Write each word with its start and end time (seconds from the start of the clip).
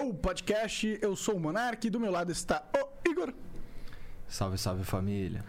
Flow 0.00 0.14
Podcast. 0.14 0.98
Eu 1.02 1.14
sou 1.14 1.36
o 1.36 1.40
Monark 1.40 1.86
e 1.86 1.90
do 1.90 2.00
meu 2.00 2.10
lado 2.10 2.32
está 2.32 2.64
o 2.74 3.08
Igor. 3.08 3.34
Salve, 4.26 4.56
salve 4.56 4.82
família. 4.82 5.44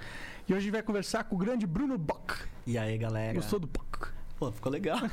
E 0.45 0.51
hoje 0.51 0.57
a 0.57 0.59
gente 0.59 0.71
vai 0.73 0.83
conversar 0.83 1.23
com 1.23 1.35
o 1.35 1.39
grande 1.39 1.65
Bruno 1.65 1.97
Bock. 1.97 2.33
E 2.67 2.77
aí, 2.77 2.97
galera? 2.97 3.33
Gostou 3.33 3.59
do 3.59 3.67
Bock? 3.67 4.09
Pô, 4.37 4.51
ficou 4.51 4.69
legal. 4.69 4.97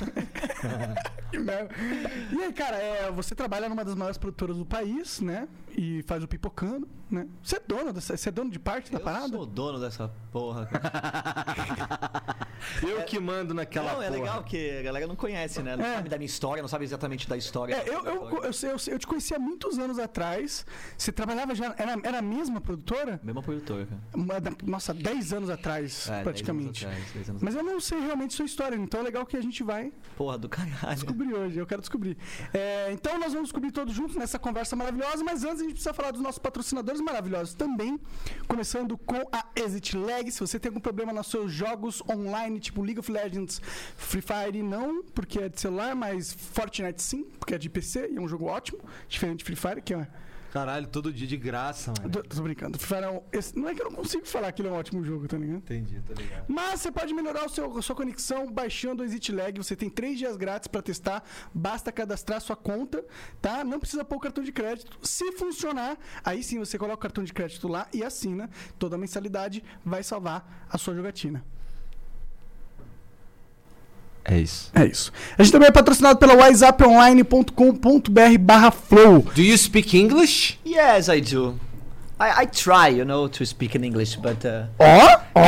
E 1.31 2.41
aí, 2.43 2.51
cara, 2.53 2.77
é, 2.77 3.11
você 3.11 3.35
trabalha 3.35 3.69
numa 3.69 3.85
das 3.85 3.93
maiores 3.93 4.17
produtoras 4.17 4.57
do 4.57 4.65
país, 4.65 5.21
né? 5.21 5.47
E 5.81 6.03
faz 6.03 6.21
o 6.21 6.27
Pipocando, 6.27 6.85
né? 7.09 7.25
Você 7.41 7.55
é 7.55 7.61
dono, 7.65 7.93
dessa, 7.93 8.17
você 8.17 8.27
é 8.27 8.31
dono 8.33 8.51
de 8.51 8.59
parte 8.59 8.91
da 8.91 8.97
Eu 8.99 9.03
parada? 9.03 9.29
sou 9.29 9.43
o 9.43 9.45
dono 9.45 9.79
dessa 9.79 10.11
porra. 10.29 10.67
Eu 12.83 13.03
que 13.03 13.17
mando 13.19 13.53
naquela 13.53 13.93
não, 13.93 14.01
é 14.01 14.07
porra. 14.07 14.19
legal 14.19 14.41
porque 14.41 14.77
a 14.79 14.83
galera 14.83 15.07
não 15.07 15.15
conhece, 15.15 15.61
né? 15.63 15.77
Não 15.77 15.85
É. 15.85 15.95
sabe 15.95 16.09
da 16.09 16.17
minha 16.17 16.25
história, 16.25 16.61
não 16.61 16.67
sabe 16.67 16.83
exatamente 16.83 17.29
da 17.29 17.37
história. 17.37 17.73
É, 17.75 17.87
eu, 17.87 18.03
eu, 18.05 18.29
eu, 18.43 18.43
eu, 18.43 18.77
eu 18.87 18.99
te 18.99 19.07
conheci 19.07 19.33
há 19.33 19.39
muitos 19.39 19.79
anos 19.79 19.97
atrás. 19.97 20.65
Você 20.97 21.11
trabalhava 21.13 21.55
já. 21.55 21.73
Era, 21.77 21.97
era 22.03 22.19
a 22.19 22.21
mesma 22.21 22.59
produtora? 22.59 23.19
Mesma 23.23 23.41
produtora, 23.41 23.85
cara. 23.85 24.01
Uma 24.13 24.39
da- 24.41 24.51
Nossa, 24.65 24.93
10 24.93 25.31
anos 25.33 25.49
atrás, 25.49 26.07
É, 26.07 26.11
dez 26.11 26.23
praticamente. 26.23 26.85
anos 26.85 26.97
atrás, 26.97 27.13
dez 27.13 27.29
anos 27.29 27.41
Mas 27.41 27.55
eu 27.55 27.63
não 27.63 27.79
sei 27.79 27.99
realmente 28.01 28.33
sua 28.33 28.45
história, 28.45 28.75
então 28.75 28.99
é 28.99 29.03
legal 29.03 29.25
que 29.25 29.37
a 29.37 29.41
gente 29.41 29.63
vai 29.63 29.93
Porra 30.17 30.37
do 30.37 30.49
caralho. 30.49 30.93
descobrir 30.95 31.33
hoje. 31.33 31.57
Eu 31.57 31.65
quero 31.65 31.79
descobrir. 31.81 32.17
É, 32.53 32.91
então 32.91 33.17
nós 33.17 33.31
vamos 33.31 33.47
descobrir 33.47 33.71
todos 33.71 33.93
juntos 33.93 34.17
nessa 34.17 34.37
conversa 34.37 34.75
maravilhosa, 34.75 35.23
mas 35.23 35.45
antes 35.45 35.61
a 35.61 35.63
gente 35.63 35.68
precisa 35.73 35.93
falar 35.93 36.11
dos 36.11 36.21
nossos 36.21 36.39
patrocinadores 36.39 37.01
maravilhosos 37.01 37.53
também. 37.53 37.99
Começando 38.47 38.97
com 38.97 39.27
a 39.31 39.45
Exit 39.55 39.95
Lag. 39.95 40.31
Se 40.31 40.39
você 40.39 40.59
tem 40.59 40.69
algum 40.69 40.79
problema 40.79 41.13
nos 41.13 41.27
seus 41.27 41.51
jogos 41.51 42.01
online, 42.09 42.59
tipo 42.59 42.81
League 42.81 42.99
of 42.99 43.11
Legends, 43.11 43.61
Free 43.95 44.21
Fire, 44.21 44.63
não, 44.63 45.03
porque 45.03 45.39
é 45.39 45.49
de 45.49 45.59
celular, 45.59 45.95
mas 45.95 46.33
Fortnite 46.33 47.01
sim, 47.01 47.23
porque 47.39 47.55
é 47.55 47.57
de 47.57 47.69
PC 47.69 48.09
e 48.11 48.17
é 48.17 48.21
um 48.21 48.27
jogo 48.27 48.45
ótimo, 48.45 48.79
diferente 49.07 49.39
de 49.39 49.45
Free 49.45 49.55
Fire, 49.55 49.81
que 49.81 49.93
é. 49.93 50.07
Caralho, 50.51 50.87
todo 50.87 51.13
dia 51.13 51.27
de 51.27 51.37
graça, 51.37 51.93
mano. 51.97 52.09
Tô, 52.11 52.23
tô 52.23 52.41
brincando. 52.41 52.77
Fire 52.79 53.03
é 53.05 53.37
esse- 53.37 53.57
não 53.57 53.69
é 53.69 53.75
que 53.75 53.81
eu 53.81 53.85
não 53.89 53.97
consigo 53.97 54.25
falar 54.25 54.51
que 54.51 54.61
ele 54.61 54.69
é 54.69 54.71
um 54.71 54.75
ótimo 54.75 55.03
jogo, 55.03 55.27
tá 55.27 55.37
ligado? 55.37 55.57
Entendi, 55.57 56.01
tá 56.01 56.13
ligado. 56.15 56.45
Mas 56.47 56.81
você 56.81 56.91
pode 56.91 57.13
melhorar 57.13 57.45
o 57.45 57.49
seu, 57.49 57.77
a 57.77 57.81
sua 57.81 57.95
conexão 57.95 58.51
baixando 58.51 59.03
o 59.03 59.05
Exit 59.05 59.31
Lag. 59.31 59.57
Você 59.57 59.75
tem 59.75 59.89
três 59.89 60.17
dias 60.17 60.35
grátis 60.37 60.67
para 60.67 60.81
testar. 60.81 61.23
Basta 61.53 61.91
cadastrar 61.91 62.41
sua 62.41 62.55
conta, 62.55 63.05
tá? 63.41 63.63
Não 63.63 63.79
precisa 63.79 64.03
pôr 64.03 64.15
o 64.15 64.19
cartão 64.19 64.43
de 64.43 64.51
crédito. 64.51 64.97
Se 65.07 65.31
funcionar, 65.33 65.97
aí 66.23 66.41
sim 66.43 66.57
você 66.57 66.77
coloca 66.77 66.95
o 66.95 67.01
cartão 67.01 67.23
de 67.23 67.31
crédito 67.33 67.67
lá 67.67 67.87
e 67.93 68.03
assina. 68.03 68.49
Toda 68.79 68.95
a 68.95 68.99
mensalidade 68.99 69.63
vai 69.85 70.01
salvar 70.03 70.65
a 70.69 70.77
sua 70.77 70.95
jogatina. 70.95 71.43
É 74.25 74.37
isso. 74.37 74.69
É 74.75 74.85
isso. 74.85 75.11
A 75.37 75.43
gente 75.43 75.51
também 75.51 75.67
é 75.67 75.71
patrocinado 75.71 76.17
pela 76.19 76.35
whatsapponline.com.br 76.35 78.37
barra 78.39 78.71
flow. 78.71 79.21
Do 79.33 79.41
you 79.41 79.57
speak 79.57 79.97
English? 79.97 80.59
Yes, 80.65 81.09
I 81.09 81.21
do. 81.21 81.59
I, 82.19 82.43
I 82.43 82.45
try, 82.45 82.89
you 82.89 83.05
know, 83.05 83.27
to 83.29 83.45
speak 83.45 83.77
in 83.77 83.83
English, 83.83 84.17
but 84.17 84.45
uh, 84.45 84.67
Ó, 84.77 85.21
ó. 85.35 85.41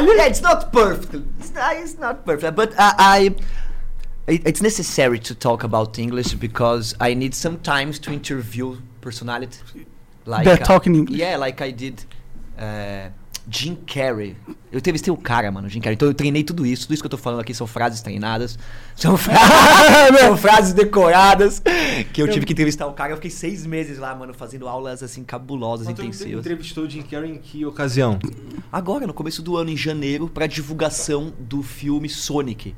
yeah, 0.00 0.26
it's 0.26 0.40
not 0.40 0.72
perfect. 0.72 1.22
It's 1.38 1.52
not, 1.52 1.76
it's 1.76 1.98
not 1.98 2.24
perfect, 2.24 2.56
but 2.56 2.72
uh, 2.72 2.94
I. 2.98 3.34
It, 4.26 4.46
it's 4.46 4.62
necessary 4.62 5.18
to 5.18 5.34
talk 5.34 5.64
about 5.64 5.98
English 5.98 6.32
because 6.34 6.94
I 6.98 7.12
need 7.12 7.34
sometimes 7.34 7.98
to 8.00 8.10
interview 8.10 8.78
personality, 9.02 9.58
like 10.24 10.46
That 10.46 10.62
uh, 10.62 10.64
talk 10.64 10.86
in 10.86 10.94
English. 10.94 11.18
Yeah, 11.18 11.36
like 11.36 11.60
I 11.60 11.70
did 11.70 12.02
uh, 12.58 13.10
Jim 13.48 13.74
Carrey. 13.86 14.36
Eu 14.72 14.78
entrevistei 14.78 15.12
o 15.12 15.16
cara, 15.16 15.50
mano, 15.52 15.68
Jim 15.68 15.80
Carrey. 15.80 15.94
Então 15.94 16.08
eu 16.08 16.14
treinei 16.14 16.42
tudo 16.42 16.64
isso. 16.66 16.82
Tudo 16.86 16.94
isso 16.94 17.02
que 17.02 17.06
eu 17.06 17.10
tô 17.10 17.16
falando 17.18 17.40
aqui 17.40 17.52
são 17.54 17.66
frases 17.66 18.00
treinadas. 18.02 18.58
São, 18.96 19.16
fra- 19.16 19.34
são 20.18 20.36
frases 20.36 20.72
decoradas. 20.72 21.62
Que 22.12 22.22
eu 22.22 22.28
tive 22.28 22.46
que 22.46 22.52
entrevistar 22.52 22.86
o 22.86 22.92
cara. 22.92 23.12
Eu 23.12 23.16
fiquei 23.16 23.30
seis 23.30 23.66
meses 23.66 23.98
lá, 23.98 24.14
mano, 24.14 24.32
fazendo 24.34 24.66
aulas 24.66 25.02
assim 25.02 25.22
cabulosas, 25.24 25.88
intensivas. 25.88 26.40
entrevistou 26.44 26.84
o 26.84 26.90
Jim 26.90 27.02
Carrey 27.02 27.30
em 27.32 27.38
que 27.38 27.64
ocasião? 27.66 28.18
Agora, 28.72 29.06
no 29.06 29.14
começo 29.14 29.42
do 29.42 29.56
ano, 29.56 29.70
em 29.70 29.76
janeiro, 29.76 30.28
pra 30.28 30.46
divulgação 30.46 31.32
do 31.38 31.62
filme 31.62 32.08
Sonic. 32.08 32.74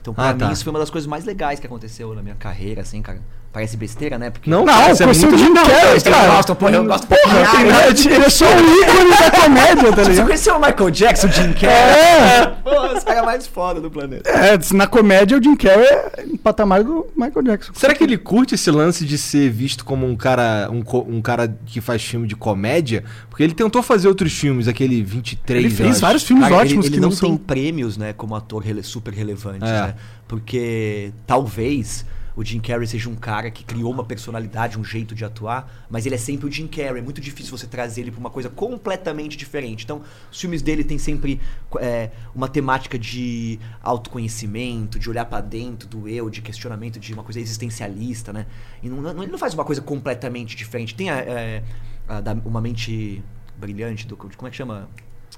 Então, 0.00 0.12
pra 0.12 0.30
Ah, 0.30 0.32
mim, 0.32 0.38
tá. 0.40 0.52
isso 0.52 0.64
foi 0.64 0.72
uma 0.72 0.80
das 0.80 0.90
coisas 0.90 1.06
mais 1.08 1.24
legais 1.24 1.58
que 1.60 1.66
aconteceu 1.66 2.14
na 2.14 2.22
minha 2.22 2.34
carreira, 2.34 2.82
assim, 2.82 3.00
cara. 3.00 3.22
Parece 3.52 3.76
besteira, 3.76 4.18
né? 4.18 4.30
Porque 4.30 4.48
Não, 4.48 4.64
Não, 4.64 4.72
cara, 4.72 4.92
é 4.92 4.96
conheci 4.96 5.26
o 5.26 5.28
muito 5.28 5.44
Jim 5.44 5.52
Carrey, 5.52 5.96
Eu 5.96 6.02
cara. 6.10 6.26
gosto, 6.36 6.54
porra, 6.54 6.72
eu 6.72 6.84
gosto 6.86 7.06
pra 7.06 7.18
Porra, 7.18 7.42
caralho. 7.44 7.98
ele 8.10 8.24
é 8.24 8.30
só 8.30 8.46
o 8.46 8.48
ícone 8.80 9.10
da 9.10 9.30
comédia, 9.30 9.92
tá 9.92 9.96
Você 10.04 10.10
ligado? 10.10 10.26
conheceu 10.26 10.56
o 10.56 10.58
Michael 10.58 10.90
Jackson, 10.90 11.28
Jim 11.28 11.52
Carrey? 11.52 11.70
É. 11.70 12.46
Pô, 12.64 12.96
os 12.96 13.04
caras 13.04 13.24
mais 13.26 13.46
foda 13.46 13.78
do 13.78 13.90
planeta. 13.90 14.30
É, 14.30 14.58
na 14.72 14.86
comédia 14.86 15.36
o 15.38 15.42
Jim 15.42 15.54
Carrey 15.54 15.84
é 15.84 16.24
em 16.24 16.36
patamar 16.38 16.82
do 16.82 17.06
Michael 17.14 17.42
Jackson. 17.44 17.72
Será 17.74 17.94
que 17.94 18.02
ele 18.02 18.16
curte 18.16 18.54
esse 18.54 18.70
lance 18.70 19.04
de 19.04 19.18
ser 19.18 19.50
visto 19.50 19.84
como 19.84 20.06
um 20.06 20.16
cara, 20.16 20.70
um, 20.72 20.82
um 21.14 21.20
cara 21.20 21.54
que 21.66 21.82
faz 21.82 22.02
filme 22.02 22.26
de 22.26 22.34
comédia? 22.34 23.04
Porque 23.28 23.42
ele 23.42 23.52
tentou 23.52 23.82
fazer 23.82 24.08
outros 24.08 24.32
filmes, 24.32 24.66
aquele 24.66 25.02
23. 25.02 25.62
Ele 25.62 25.70
eu 25.74 25.76
fez 25.76 26.00
vários 26.00 26.22
filmes 26.22 26.44
Cara, 26.44 26.56
ótimos 26.56 26.86
ele, 26.86 26.90
que 26.92 26.94
ele 26.96 27.02
não, 27.02 27.10
não 27.10 27.16
são. 27.16 27.28
tem 27.28 27.36
prêmios, 27.36 27.98
né, 27.98 28.14
como 28.14 28.34
ator 28.34 28.64
super 28.82 29.12
relevantes, 29.12 29.68
É. 29.68 29.82
né? 29.88 29.94
Porque 30.26 31.12
talvez 31.26 32.06
o 32.36 32.44
Jim 32.44 32.60
Carrey 32.60 32.86
seja 32.86 33.08
um 33.10 33.14
cara 33.14 33.50
que 33.50 33.62
criou 33.64 33.90
uma 33.92 34.04
personalidade, 34.04 34.78
um 34.78 34.84
jeito 34.84 35.14
de 35.14 35.24
atuar, 35.24 35.86
mas 35.90 36.06
ele 36.06 36.14
é 36.14 36.18
sempre 36.18 36.46
o 36.46 36.50
Jim 36.50 36.66
Carrey. 36.66 36.98
É 36.98 37.02
muito 37.02 37.20
difícil 37.20 37.56
você 37.56 37.66
trazer 37.66 38.00
ele 38.02 38.10
pra 38.10 38.20
uma 38.20 38.30
coisa 38.30 38.48
completamente 38.48 39.36
diferente. 39.36 39.84
Então, 39.84 40.02
os 40.30 40.40
filmes 40.40 40.62
dele 40.62 40.82
têm 40.84 40.98
sempre 40.98 41.40
é, 41.78 42.10
uma 42.34 42.48
temática 42.48 42.98
de 42.98 43.58
autoconhecimento, 43.82 44.98
de 44.98 45.08
olhar 45.08 45.24
pra 45.24 45.40
dentro 45.40 45.88
do 45.88 46.08
eu, 46.08 46.28
de 46.28 46.42
questionamento 46.42 46.98
de 46.98 47.12
uma 47.14 47.22
coisa 47.22 47.40
existencialista, 47.40 48.32
né? 48.32 48.46
E 48.82 48.88
não, 48.88 49.00
não- 49.00 49.22
ele 49.22 49.30
não 49.32 49.38
faz 49.38 49.54
uma 49.54 49.64
coisa 49.64 49.80
completamente 49.82 50.56
diferente. 50.56 50.94
Tem 50.94 51.10
a, 51.10 51.16
é, 51.18 51.62
a 52.08 52.20
da- 52.20 52.32
uma 52.44 52.60
mente 52.60 53.22
brilhante 53.58 54.06
do 54.06 54.16
como 54.16 54.30
é 54.46 54.50
que 54.50 54.56
chama 54.56 54.88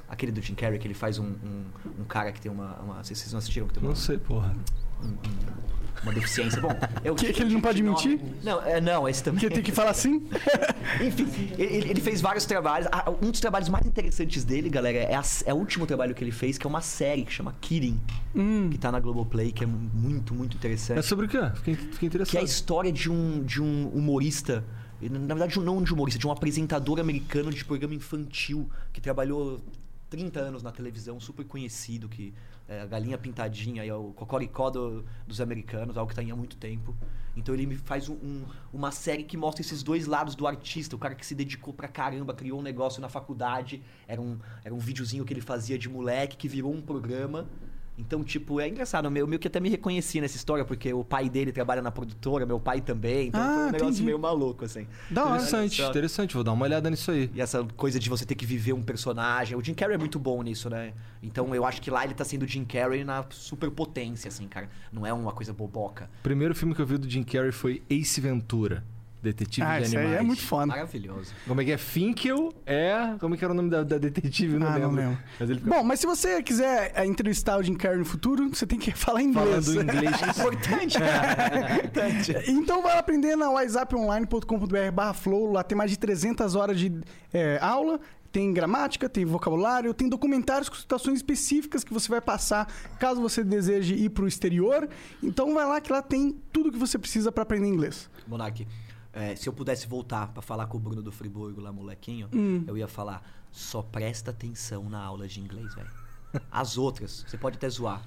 aquele 0.09 0.33
do 0.33 0.41
Jim 0.41 0.55
Carrey 0.55 0.79
que 0.79 0.87
ele 0.87 0.95
faz 0.95 1.19
um, 1.19 1.25
um, 1.27 1.65
um 2.01 2.05
cara 2.05 2.33
que 2.33 2.41
tem 2.41 2.51
uma, 2.51 2.75
uma 2.77 3.03
vocês 3.05 3.31
não 3.33 3.39
assistiram 3.39 3.67
que 3.67 3.75
tem 3.75 3.83
uma, 3.83 3.91
Não 3.91 3.97
sei, 3.97 4.17
porra. 4.19 4.55
um- 5.03 5.07
um- 5.09 5.74
uma 6.05 6.13
deficiência 6.13 6.61
bom 6.61 6.69
eu, 7.03 7.15
Que- 7.15 7.33
que 7.33 7.43
ele 7.43 7.53
não 7.55 7.61
pode 7.61 7.83
mentir? 7.83 8.21
não 8.43 8.63
é, 8.63 8.81
não 8.81 9.09
esse 9.09 9.23
também 9.23 9.41
Que 9.41 9.51
tem 9.51 9.63
que 9.63 9.73
falar 9.73 9.91
assim? 9.91 10.27
enfim 11.05 11.27
ele, 11.59 11.91
ele 11.91 12.01
fez 12.01 12.21
vários 12.21 12.45
trabalhos 12.47 12.87
um 13.23 13.31
dos 13.31 13.41
trabalhos 13.41 13.69
mais 13.69 13.85
interessantes 13.87 14.45
dele 14.45 14.69
galera 14.69 14.99
é, 14.99 15.15
a- 15.15 15.23
é 15.47 15.53
o 15.53 15.57
último 15.57 15.87
trabalho 15.87 16.15
que 16.15 16.23
ele 16.23 16.31
fez 16.33 16.57
que 16.59 16.67
é 16.67 16.71
uma 16.71 16.81
série 16.81 17.25
que 17.25 17.33
chama 17.33 17.55
Kidding 17.61 18.01
Hum. 18.37 18.69
que 18.71 18.79
tá 18.79 18.91
na 18.93 19.01
Globoplay 19.01 19.51
que 19.53 19.65
é 19.65 19.67
muito 19.67 20.35
muito 20.35 20.57
interessante 20.57 20.99
É 20.99 21.03
sobre 21.03 21.27
o 21.27 21.29
quê? 21.29 21.39
Fiquei, 21.57 21.75
fiquei 21.75 21.89
que 21.99 22.05
é 22.05 22.09
a 22.09 22.09
interessado. 22.09 22.47
história 22.47 22.93
de 22.93 23.11
um, 23.11 23.43
de 23.43 23.61
um 23.63 23.89
humorista. 23.89 24.65
Na 25.01 25.35
verdade, 25.35 25.59
não 25.61 25.83
de 25.83 25.93
humorista, 25.93 26.19
de 26.19 26.27
um 26.27 26.31
apresentador 26.33 26.99
americano 26.99 27.53
de 27.53 27.65
programa 27.65 27.95
infantil 27.95 28.69
que 28.93 29.01
trabalhou 29.01 29.61
30 30.09 30.41
anos 30.41 30.63
na 30.63 30.71
televisão, 30.73 31.21
super 31.21 31.45
conhecido, 31.45 32.09
que 32.09 32.33
é 32.69 32.81
a 32.81 32.87
galinha 32.87 33.19
pintadinha, 33.19 33.85
é 33.85 33.95
o 33.95 34.13
cocoricó 34.13 34.71
do- 34.71 35.05
dos 35.27 35.41
americanos, 35.41 35.97
algo 35.97 36.09
que 36.09 36.15
tá 36.15 36.23
aí 36.23 36.31
há 36.31 36.37
muito 36.37 36.57
tempo. 36.57 36.95
Então 37.37 37.55
ele 37.55 37.67
me 37.67 37.77
faz 37.77 38.09
um- 38.09 38.15
um- 38.15 38.45
uma 38.73 38.91
série 38.91 39.25
que 39.25 39.37
mostra 39.37 39.61
esses 39.61 39.83
dois 39.83 40.07
lados 40.07 40.35
do 40.35 40.47
artista, 40.47 40.95
o 40.95 40.99
cara 40.99 41.15
que 41.15 41.27
se 41.27 41.35
dedicou 41.35 41.75
pra 41.75 41.89
caramba, 41.89 42.33
criou 42.33 42.61
um 42.61 42.63
negócio 42.63 43.03
na 43.03 43.09
faculdade, 43.09 43.83
era 44.07 44.21
um, 44.21 44.39
era 44.65 44.73
um 44.75 44.79
videozinho 44.79 45.25
que 45.25 45.33
ele 45.33 45.41
fazia 45.41 45.77
de 45.79 45.89
moleque, 45.89 46.37
que 46.37 46.49
virou 46.49 46.73
um 46.73 46.81
programa. 46.81 47.47
Então, 47.97 48.25
tipo, 48.25 48.59
é 48.61 48.69
engraçado, 48.69 49.09
meu, 49.09 49.25
meio 49.27 49.39
que 49.39 49.47
até 49.47 49.61
me 49.61 49.69
reconheci 49.69 50.21
nessa 50.21 50.37
história, 50.37 50.65
porque 50.65 50.93
o 50.93 51.05
pai 51.05 51.31
dele 51.31 51.53
trabalha 51.53 51.81
na 51.81 51.93
produtora, 51.93 52.45
meu 52.45 52.59
pai 52.59 52.81
também, 52.81 53.29
então 53.29 53.41
Ah, 53.41 53.45
foi 53.45 53.53
um 53.55 53.67
negócio 53.67 53.87
entendi. 53.87 54.03
meio 54.03 54.19
maluco, 54.19 54.65
assim. 54.65 54.87
Da. 55.09 55.23
Interessante, 55.27 55.81
só. 55.83 55.91
interessante. 55.91 56.35
Vou 56.35 56.43
dar 56.43 56.53
uma 56.53 56.65
olhada 56.65 56.91
nisso 56.91 57.13
aí. 57.13 57.31
E 57.33 57.41
essa 57.41 57.63
coisa 57.77 58.01
de 58.01 58.11
você 58.11 58.25
ter 58.27 58.35
que 58.35 58.45
viver 58.45 58.73
um 58.73 58.83
personagem. 58.83 59.57
O 59.57 59.63
Jim 59.63 59.75
Carrey 59.75 59.95
é 59.95 59.99
muito 59.99 60.19
bom 60.19 60.43
nisso, 60.43 60.69
né? 60.69 60.93
Então 61.23 61.55
eu 61.55 61.65
acho 61.65 61.81
que 61.81 61.89
lá 61.91 62.05
ele 62.05 62.15
tá 62.15 62.25
sendo 62.25 62.43
o 62.43 62.49
Jim 62.49 62.65
Carrey 62.65 63.05
na 63.05 63.25
superpotência, 63.31 64.29
assim, 64.29 64.49
cara. 64.49 64.69
Não 64.93 65.07
é 65.07 65.13
uma 65.13 65.33
coisa 65.33 65.53
boboca. 65.53 66.11
O 66.21 66.23
primeiro 66.25 66.55
filme 66.55 66.75
que 66.75 66.83
eu 66.83 66.87
vi 66.87 66.99
do 66.99 67.09
Jim 67.09 67.23
Carrey 67.23 67.53
foi 67.53 67.81
Ace 67.89 68.21
Ventura, 68.21 68.83
Detetive 69.25 69.67
Ah, 69.67 69.79
de 69.81 69.87
isso 69.87 69.97
aí 69.97 70.03
Animais. 70.05 70.21
é 70.21 70.25
muito 70.25 70.43
foda. 70.43 70.67
Maravilhoso. 70.67 71.33
Como 71.49 71.61
é 71.61 71.65
que 71.65 71.73
é? 71.73 71.79
Finkel 71.79 72.53
é... 72.67 73.15
Como 73.19 73.35
é 73.35 73.39
que 73.39 73.45
era 73.45 73.53
o 73.53 73.57
nome 73.57 73.71
da, 73.71 73.83
da 73.83 73.99
detetive? 73.99 74.59
Não 74.59 74.67
Ah, 74.67 74.79
não 74.79 74.91
lembro. 74.91 74.97
lembro. 74.97 75.19
Mas 75.41 75.51
ele 75.51 75.59
fica 75.61 75.75
Bom, 75.75 75.83
mas 75.83 76.01
se 76.01 76.07
você 76.07 76.43
quiser 76.43 76.93
é, 76.95 77.07
entrevistar 77.07 77.59
o 77.59 77.63
Jim 77.63 77.75
Carrey 77.75 77.99
no 77.99 78.05
futuro, 78.05 78.49
você 78.51 78.67
tem 78.67 78.79
que 78.79 78.93
falar 78.97 79.23
inglês. 79.23 79.67
falando 79.67 79.83
inglês. 79.95 80.23
É 80.23 80.31
importante. 80.31 80.99
É 81.03 81.75
importante. 81.77 82.51
Então 82.51 82.83
vai 82.83 82.99
aprender 82.99 83.37
na 83.37 83.51
whatsapponline.com.br 83.51 84.93
barra 84.93 85.15
flow, 85.15 85.53
lá 85.53 85.63
tem 85.63 85.77
mais 85.77 85.91
de 85.91 85.99
300 85.99 86.55
horas 86.55 86.79
de 86.79 86.93
é, 87.33 87.59
aula, 87.61 87.99
tem 88.31 88.53
gramática, 88.53 89.09
tem 89.09 89.25
vocabulário, 89.25 89.95
tem 89.95 90.09
documentários 90.09 90.69
com 90.69 90.75
situações 90.75 91.17
específicas 91.17 91.85
que 91.85 91.93
você 91.93 92.09
vai 92.09 92.21
passar 92.21 92.67
caso 92.99 93.21
você 93.21 93.45
deseje 93.45 93.95
ir 93.95 94.11
pro 94.11 94.27
exterior. 94.27 94.89
Então 95.23 95.55
vai 95.55 95.65
lá 95.65 95.81
que 95.81 95.93
lá 95.93 96.03
tem 96.03 96.35
tudo 96.53 96.73
que 96.73 96.79
você 96.79 96.99
precisa 96.99 97.31
para 97.31 97.43
aprender 97.45 97.69
inglês. 97.69 98.11
Monark, 98.27 98.67
é, 99.15 99.37
se 99.37 99.49
eu 99.49 99.53
pudesse 99.53 99.87
voltar 99.87 100.29
pra 100.33 100.43
falar 100.43 100.67
com 100.67 100.77
o 100.77 100.81
Bruno 100.81 101.01
do 101.03 101.13
Friburgo 101.13 101.61
lá, 101.61 101.73
molequinho, 101.73 102.29
Hum. 102.35 102.65
eu 102.67 102.77
ia 102.77 102.89
falar: 102.89 103.23
só 103.53 103.81
presta 103.83 104.33
atenção 104.33 104.89
na 104.91 105.01
aula 105.01 105.29
de 105.29 105.41
inglês, 105.41 105.75
velho. 105.75 105.91
As 106.51 106.77
outras, 106.77 107.25
você 107.27 107.39
pode 107.39 107.57
até 107.57 107.69
zoar. 107.69 108.03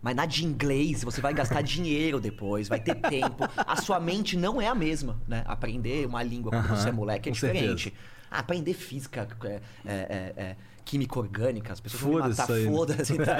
Mas 0.00 0.14
na 0.14 0.26
de 0.26 0.44
inglês, 0.44 1.02
você 1.02 1.20
vai 1.20 1.32
gastar 1.32 1.62
dinheiro 1.62 2.20
depois, 2.20 2.68
vai 2.68 2.78
ter 2.78 2.94
tempo. 2.94 3.42
A 3.56 3.80
sua 3.80 3.98
mente 3.98 4.36
não 4.36 4.60
é 4.60 4.68
a 4.68 4.74
mesma, 4.74 5.18
né? 5.26 5.42
Aprender 5.46 6.06
uma 6.06 6.22
língua 6.22 6.52
quando 6.52 6.66
Aham, 6.66 6.76
você 6.76 6.88
é 6.90 6.92
moleque 6.92 7.30
é 7.30 7.32
diferente. 7.32 7.94
Ah, 8.30 8.40
aprender 8.40 8.74
física, 8.74 9.26
é, 9.44 9.48
é, 9.48 9.60
é, 9.86 10.32
é, 10.36 10.56
química 10.84 11.18
orgânica, 11.18 11.72
as 11.72 11.80
pessoas 11.80 12.02
vão 12.02 12.12
me 12.12 12.28
matar, 12.28 12.48
né? 12.50 12.64
foda-se. 12.70 13.16
tá? 13.16 13.36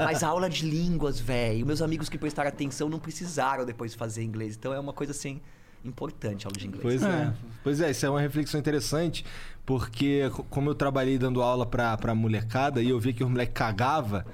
Mas 0.04 0.24
a 0.24 0.28
aula 0.28 0.50
de 0.50 0.68
línguas, 0.68 1.20
velho, 1.20 1.64
meus 1.64 1.80
amigos 1.80 2.08
que 2.08 2.18
prestaram 2.18 2.48
atenção 2.48 2.88
não 2.88 2.98
precisaram 2.98 3.64
depois 3.64 3.94
fazer 3.94 4.24
inglês. 4.24 4.56
Então 4.56 4.74
é 4.74 4.80
uma 4.80 4.92
coisa 4.92 5.12
assim 5.12 5.40
importante 5.84 6.46
a 6.46 6.48
aula 6.48 6.58
de 6.58 6.66
inglês. 6.66 6.82
Pois 6.82 7.02
é. 7.02 7.06
É. 7.06 7.32
Pois 7.62 7.80
é, 7.80 7.90
isso 7.90 8.04
é 8.06 8.10
uma 8.10 8.20
reflexão 8.20 8.58
interessante, 8.60 9.24
porque 9.66 10.30
co- 10.34 10.44
como 10.44 10.70
eu 10.70 10.74
trabalhei 10.74 11.18
dando 11.18 11.42
aula 11.42 11.64
pra, 11.66 11.96
pra 11.96 12.14
molecada 12.14 12.82
e 12.82 12.88
eu 12.90 12.98
vi 13.00 13.12
que 13.12 13.22
os 13.24 13.30
moleques 13.30 13.54
cagava, 13.54 14.24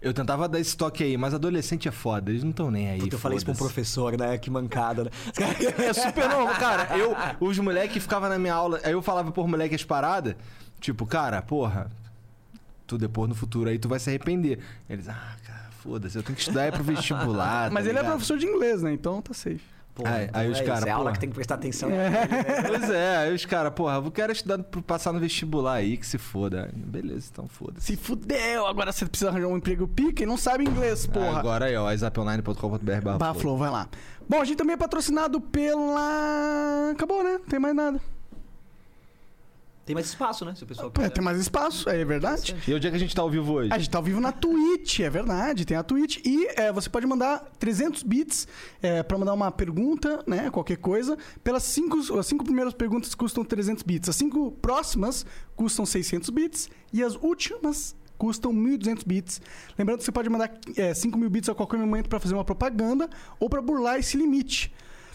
eu 0.00 0.12
tentava 0.12 0.48
dar 0.48 0.58
esse 0.58 0.76
toque 0.76 1.04
aí, 1.04 1.16
mas 1.16 1.32
adolescente 1.32 1.86
é 1.88 1.92
foda, 1.92 2.30
eles 2.30 2.42
não 2.42 2.50
estão 2.50 2.70
nem 2.70 2.90
aí. 2.90 2.98
Puta, 3.00 3.14
eu 3.14 3.18
falei 3.20 3.36
isso 3.36 3.44
pra 3.46 3.54
um 3.54 3.56
professor, 3.56 4.18
né? 4.18 4.36
Que 4.38 4.50
mancada, 4.50 5.04
né? 5.04 5.10
É 5.86 5.92
super 5.92 6.28
normal, 6.28 6.54
cara. 6.54 6.96
Eu, 6.98 7.14
os 7.40 7.58
moleques 7.58 8.02
ficavam 8.02 8.28
na 8.28 8.38
minha 8.38 8.54
aula, 8.54 8.80
aí 8.82 8.92
eu 8.92 9.00
falava 9.02 9.30
por 9.30 9.46
moleque 9.46 9.74
as 9.76 9.84
paradas, 9.84 10.34
tipo, 10.80 11.06
cara, 11.06 11.40
porra, 11.40 11.88
tu 12.86 12.98
depois 12.98 13.28
no 13.28 13.34
futuro 13.34 13.70
aí 13.70 13.78
tu 13.78 13.88
vai 13.88 14.00
se 14.00 14.10
arrepender. 14.10 14.58
Eles, 14.90 15.08
ah, 15.08 15.36
cara, 15.46 15.68
foda-se, 15.82 16.16
eu 16.18 16.22
tenho 16.24 16.34
que 16.34 16.42
estudar 16.42 16.64
é 16.64 16.70
pro 16.72 16.82
vestibular. 16.82 17.70
Mas 17.72 17.84
tá 17.84 17.90
ele 17.90 17.98
é 17.98 18.02
ligado? 18.02 18.12
professor 18.16 18.38
de 18.38 18.46
inglês, 18.46 18.82
né? 18.82 18.92
Então 18.92 19.22
tá 19.22 19.32
safe. 19.32 19.60
Pô, 19.94 20.04
Aí- 20.06 20.30
aí 20.32 20.50
os 20.50 20.58
é 20.58 20.64
cara, 20.64 20.78
isso, 20.78 20.88
é 20.88 20.90
aula 20.90 21.04
porra. 21.04 21.12
que 21.12 21.20
tem 21.20 21.28
que 21.28 21.34
prestar 21.34 21.56
atenção. 21.56 21.90
Pois 22.66 22.88
é, 22.90 23.16
aí 23.18 23.34
os 23.34 23.44
caras, 23.44 23.72
porra, 23.74 23.96
eu 23.96 24.10
quero 24.10 24.32
estudar 24.32 24.58
pra 24.62 24.80
passar 24.80 25.12
no 25.12 25.20
vestibular 25.20 25.74
aí, 25.74 25.98
que 25.98 26.06
se 26.06 26.16
foda. 26.16 26.70
Beleza, 26.74 27.28
então 27.30 27.46
foda-se. 27.46 27.86
Se 27.88 27.96
fudeu, 27.96 28.66
agora 28.66 28.90
você 28.90 29.04
precisa 29.04 29.30
arranjar 29.30 29.48
um 29.48 29.56
emprego 29.58 29.86
pica 29.86 30.22
e 30.22 30.26
não 30.26 30.38
sabe 30.38 30.64
inglês, 30.64 31.06
porra. 31.06 31.38
Agora 31.38 31.66
aí, 31.66 31.76
ó, 31.76 31.84
whatsapponline.com.br 31.84 33.00
barra 33.02 33.18
Bah, 33.18 33.32
flow. 33.34 33.40
Flow, 33.42 33.58
vai 33.58 33.70
lá. 33.70 33.86
Bom, 34.26 34.40
a 34.40 34.44
gente 34.46 34.56
também 34.56 34.72
é 34.74 34.76
patrocinado 34.78 35.40
pela. 35.40 36.90
Acabou, 36.92 37.22
né? 37.22 37.32
Não 37.32 37.40
tem 37.46 37.58
mais 37.60 37.74
nada. 37.74 38.00
Tem 39.84 39.94
mais 39.94 40.06
espaço, 40.06 40.44
né? 40.44 40.54
Se 40.54 40.62
o 40.62 40.66
pessoal 40.66 40.88
É, 40.88 40.92
quiser. 40.92 41.10
tem 41.10 41.24
mais 41.24 41.38
espaço, 41.38 41.88
é 41.90 42.04
verdade. 42.04 42.54
E 42.68 42.72
onde 42.74 42.86
é 42.86 42.90
que 42.90 42.96
a 42.96 42.98
gente 43.00 43.14
tá 43.14 43.22
ao 43.22 43.28
vivo 43.30 43.52
hoje? 43.52 43.72
A 43.72 43.78
gente 43.78 43.90
tá 43.90 43.98
ao 43.98 44.04
vivo 44.04 44.20
na 44.20 44.30
Twitch, 44.30 45.00
é 45.00 45.10
verdade, 45.10 45.64
tem 45.64 45.76
a 45.76 45.82
Twitch. 45.82 46.18
E 46.24 46.46
é, 46.54 46.72
você 46.72 46.88
pode 46.88 47.04
mandar 47.04 47.40
300 47.58 48.04
bits 48.04 48.46
é, 48.80 49.02
para 49.02 49.18
mandar 49.18 49.32
uma 49.34 49.50
pergunta, 49.50 50.22
né, 50.26 50.50
qualquer 50.50 50.76
coisa. 50.76 51.18
Pelas 51.42 51.64
cinco, 51.64 51.98
as 52.18 52.26
cinco 52.26 52.44
primeiras 52.44 52.72
perguntas 52.74 53.12
custam 53.14 53.44
300 53.44 53.82
bits. 53.82 54.08
As 54.08 54.14
cinco 54.16 54.52
próximas 54.52 55.26
custam 55.56 55.84
600 55.84 56.30
bits. 56.30 56.70
E 56.92 57.02
as 57.02 57.16
últimas 57.16 57.96
custam 58.16 58.52
1.200 58.54 59.02
bits. 59.04 59.42
Lembrando 59.76 59.98
que 59.98 60.04
você 60.04 60.12
pode 60.12 60.28
mandar 60.30 60.48
é, 60.76 60.94
5 60.94 61.18
mil 61.18 61.28
bits 61.28 61.48
a 61.48 61.54
qualquer 61.56 61.78
momento 61.78 62.08
para 62.08 62.20
fazer 62.20 62.34
uma 62.34 62.44
propaganda 62.44 63.10
ou 63.40 63.50
para 63.50 63.60
burlar 63.60 63.98
esse 63.98 64.16
limite. 64.16 64.72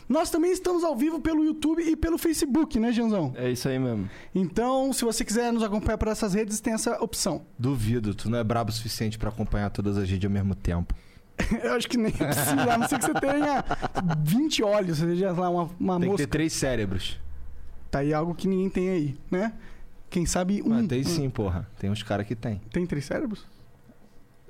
Nós 0.07 0.29
também 0.29 0.51
estamos 0.51 0.83
ao 0.83 0.95
vivo 0.95 1.19
pelo 1.19 1.43
YouTube 1.43 1.81
e 1.81 1.95
pelo 1.95 2.17
Facebook, 2.17 2.79
né, 2.79 2.91
Janzão? 2.93 3.33
É 3.35 3.51
isso 3.51 3.67
aí 3.67 3.77
mesmo. 3.77 4.09
Então, 4.33 4.93
se 4.93 5.03
você 5.03 5.25
quiser 5.25 5.51
nos 5.51 5.63
acompanhar 5.63 5.97
por 5.97 6.07
essas 6.07 6.33
redes, 6.33 6.61
tem 6.61 6.73
essa 6.73 7.01
opção. 7.03 7.41
Duvido, 7.59 8.15
tu 8.15 8.29
não 8.29 8.37
é 8.39 8.43
brabo 8.43 8.69
o 8.69 8.73
suficiente 8.73 9.17
pra 9.17 9.29
acompanhar 9.29 9.69
todas 9.69 9.97
as 9.97 10.09
redes 10.09 10.25
ao 10.25 10.31
mesmo 10.31 10.55
tempo. 10.55 10.93
Eu 11.61 11.73
acho 11.73 11.87
que 11.89 11.97
nem 11.97 12.11
precisa, 12.11 12.73
a 12.73 12.77
não 12.77 12.87
ser 12.87 12.97
que 12.99 13.05
você 13.05 13.13
tenha 13.13 13.63
20 14.23 14.63
olhos, 14.63 14.97
seja 14.97 15.31
lá 15.33 15.49
uma, 15.49 15.69
uma 15.79 15.93
Tem 15.95 16.01
que 16.03 16.07
mosca. 16.11 16.17
ter 16.25 16.27
três 16.27 16.53
cérebros. 16.53 17.19
Tá 17.91 17.99
aí 17.99 18.13
algo 18.13 18.33
que 18.33 18.47
ninguém 18.47 18.69
tem 18.69 18.89
aí, 18.89 19.17
né? 19.29 19.53
Quem 20.09 20.25
sabe 20.25 20.61
um. 20.63 20.73
Ah, 20.73 20.87
tem 20.87 21.01
um- 21.01 21.03
sim, 21.03 21.29
porra. 21.29 21.69
Tem 21.77 21.89
uns 21.89 22.01
caras 22.01 22.25
que 22.25 22.33
tem. 22.35 22.61
Tem 22.71 22.85
três 22.85 23.05
cérebros? 23.05 23.45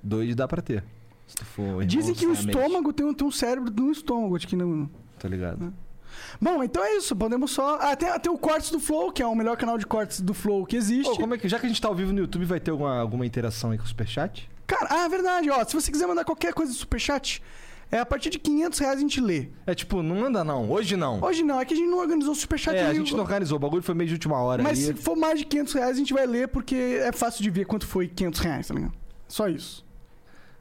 Dois 0.03 0.35
dá 0.35 0.47
pra 0.47 0.61
ter. 0.61 0.83
Se 1.25 1.35
tu 1.35 1.45
for 1.45 1.83
Dizem 1.85 2.13
que 2.15 2.25
o 2.25 2.31
estômago 2.31 2.93
tem 2.93 3.05
um, 3.05 3.13
tem 3.13 3.27
um 3.27 3.31
cérebro 3.31 3.71
no 3.75 3.91
estômago, 3.91 4.35
acho 4.35 4.47
que 4.47 4.55
não. 4.55 4.89
Tá 5.19 5.27
ligado? 5.27 5.73
Bom, 6.41 6.63
então 6.63 6.83
é 6.83 6.95
isso. 6.95 7.15
Podemos 7.15 7.51
só. 7.51 7.77
Ah, 7.81 7.95
tem, 7.95 8.07
tem 8.19 8.31
o 8.31 8.37
Cortes 8.37 8.71
do 8.71 8.79
Flow, 8.79 9.11
que 9.11 9.21
é 9.21 9.25
o 9.25 9.35
melhor 9.35 9.57
canal 9.57 9.77
de 9.77 9.85
cortes 9.85 10.21
do 10.21 10.33
Flow 10.33 10.65
que 10.65 10.75
existe. 10.75 11.09
Pô, 11.09 11.17
como 11.17 11.35
é 11.35 11.37
que, 11.37 11.47
já 11.47 11.59
que 11.59 11.65
a 11.65 11.69
gente 11.69 11.81
tá 11.81 11.87
ao 11.87 11.95
vivo 11.95 12.13
no 12.13 12.19
YouTube, 12.19 12.45
vai 12.45 12.59
ter 12.59 12.71
alguma, 12.71 12.99
alguma 12.99 13.25
interação 13.25 13.71
aí 13.71 13.77
com 13.77 13.83
o 13.83 13.87
Superchat? 13.87 14.49
Cara, 14.65 14.87
ah, 14.89 15.05
é 15.05 15.09
verdade, 15.09 15.49
ó. 15.49 15.63
Se 15.65 15.73
você 15.73 15.91
quiser 15.91 16.07
mandar 16.07 16.25
qualquer 16.25 16.53
coisa 16.53 16.71
do 16.71 16.77
Superchat, 16.77 17.41
é 17.89 17.99
a 17.99 18.05
partir 18.05 18.29
de 18.29 18.37
500 18.37 18.79
reais 18.79 18.97
a 18.97 19.01
gente 19.01 19.21
lê. 19.21 19.47
É 19.65 19.73
tipo, 19.73 20.03
não 20.03 20.17
manda 20.17 20.43
não. 20.43 20.69
Hoje 20.69 20.97
não. 20.97 21.23
Hoje 21.23 21.43
não, 21.43 21.59
é 21.59 21.65
que 21.65 21.73
a 21.73 21.77
gente 21.77 21.89
não 21.89 21.99
organizou 21.99 22.33
o 22.33 22.35
Superchat 22.35 22.75
é, 22.75 22.85
a 22.85 22.93
gente 22.93 23.13
não 23.13 23.21
organizou. 23.21 23.55
O 23.55 23.59
bagulho 23.59 23.81
foi 23.81 23.95
meio 23.95 24.09
de 24.09 24.15
última 24.15 24.37
hora. 24.41 24.61
Mas 24.61 24.79
aí. 24.79 24.85
se 24.85 24.93
for 24.93 25.15
mais 25.15 25.39
de 25.39 25.45
500 25.45 25.73
reais, 25.73 25.91
a 25.91 25.99
gente 25.99 26.13
vai 26.13 26.25
ler, 26.25 26.49
porque 26.49 26.75
é 26.75 27.11
fácil 27.13 27.41
de 27.43 27.49
ver 27.49 27.65
quanto 27.65 27.87
foi 27.87 28.07
500 28.07 28.39
reais, 28.41 28.67
tá 28.67 28.73
ligado? 28.73 28.93
Só 29.27 29.47
isso. 29.47 29.86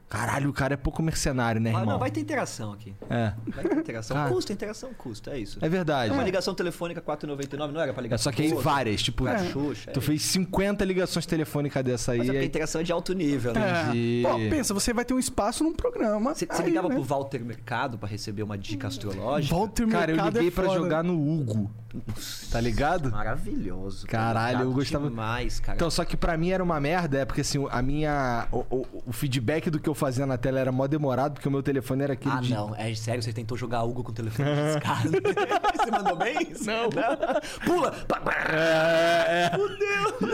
Caralho, 0.09 0.49
o 0.49 0.53
cara 0.53 0.73
é 0.73 0.77
pouco 0.77 1.03
mercenário, 1.03 1.59
né, 1.59 1.71
Ah, 1.71 1.79
irmão? 1.79 1.93
não, 1.93 1.99
vai 1.99 2.09
ter 2.09 2.21
interação 2.21 2.71
aqui. 2.71 2.95
É. 3.09 3.33
Vai 3.47 3.63
ter 3.65 3.77
interação. 3.77 4.15
Cara. 4.15 4.29
Custa, 4.31 4.53
interação 4.53 4.93
custa, 4.97 5.31
é 5.31 5.39
isso. 5.39 5.59
É 5.61 5.67
verdade. 5.67 6.11
É 6.11 6.13
uma 6.13 6.23
ligação 6.23 6.55
telefônica 6.55 7.01
4,99, 7.01 7.71
não 7.73 7.81
era 7.81 7.93
pra 7.93 8.01
ligar 8.01 8.15
É 8.15 8.17
só 8.17 8.31
que 8.31 8.41
aí 8.41 8.53
várias, 8.53 9.01
tipo, 9.03 9.27
É. 9.27 9.37
Xuxa, 9.49 9.91
tu 9.91 9.99
é 9.99 10.01
fez 10.01 10.21
50 10.21 10.85
ligações 10.85 11.25
telefônicas 11.25 11.83
dessa 11.83 12.13
aí. 12.13 12.19
Mas 12.19 12.27
é 12.27 12.31
porque 12.31 12.37
a 12.37 12.41
aí- 12.41 12.47
interação 12.47 12.79
é 12.81 12.83
de 12.85 12.91
alto 12.93 13.13
nível, 13.13 13.51
né? 13.53 13.61
É. 13.69 13.81
Entendi. 13.89 14.23
Pô, 14.23 14.37
pensa, 14.55 14.73
você 14.73 14.93
vai 14.93 15.03
ter 15.03 15.13
um 15.13 15.19
espaço 15.19 15.63
num 15.63 15.73
programa. 15.73 16.33
Você 16.33 16.45
ligava 16.63 16.87
né? 16.87 16.95
pro 16.95 17.03
Walter 17.03 17.43
Mercado 17.43 17.97
pra 17.97 18.07
receber 18.07 18.43
uma 18.43 18.57
dica 18.57 18.87
astrológica? 18.87 19.53
Walter 19.53 19.87
Cara, 19.89 20.11
eu 20.11 20.15
Mercado 20.15 20.33
liguei 20.35 20.47
é 20.47 20.51
pra 20.51 20.65
foda. 20.67 20.77
jogar 20.79 21.03
no 21.03 21.15
Hugo. 21.15 21.69
Tá 22.51 22.59
ligado? 22.61 23.11
Maravilhoso. 23.11 24.05
Caralho, 24.07 24.61
eu 24.63 24.71
gostava- 24.71 25.09
demais, 25.09 25.59
cara. 25.59 25.75
Então, 25.75 25.89
só 25.89 26.03
que 26.05 26.15
pra 26.17 26.37
mim 26.37 26.49
era 26.51 26.63
uma 26.63 26.79
merda, 26.79 27.19
é 27.19 27.25
porque 27.25 27.41
assim, 27.41 27.65
a 27.69 27.81
minha. 27.81 28.47
O, 28.51 28.59
o- 28.69 29.03
o 29.07 29.11
feedback 29.13 29.69
do 29.69 29.79
que 29.79 29.89
eu 29.89 29.93
fazia 29.95 30.25
na 30.25 30.37
tela 30.37 30.59
era 30.59 30.71
mó 30.71 30.85
demorado, 30.87 31.33
porque 31.33 31.47
o 31.47 31.51
meu 31.51 31.63
telefone 31.63 32.03
era 32.03 32.13
aquele 32.13 32.35
ah, 32.35 32.41
de. 32.41 32.53
não. 32.53 32.75
É 32.75 32.93
sério, 32.95 33.21
você 33.23 33.31
tentou 33.33 33.57
jogar 33.57 33.83
Hugo 33.83 34.03
com 34.03 34.11
o 34.11 34.13
telefone 34.13 34.49
discado. 34.73 35.09
você 35.77 35.91
mandou 35.91 36.15
bem? 36.17 36.35
Não. 36.65 36.89
Pula! 37.65 37.91
Pá, 38.07 38.19
pá. 38.19 38.33
É, 38.49 39.51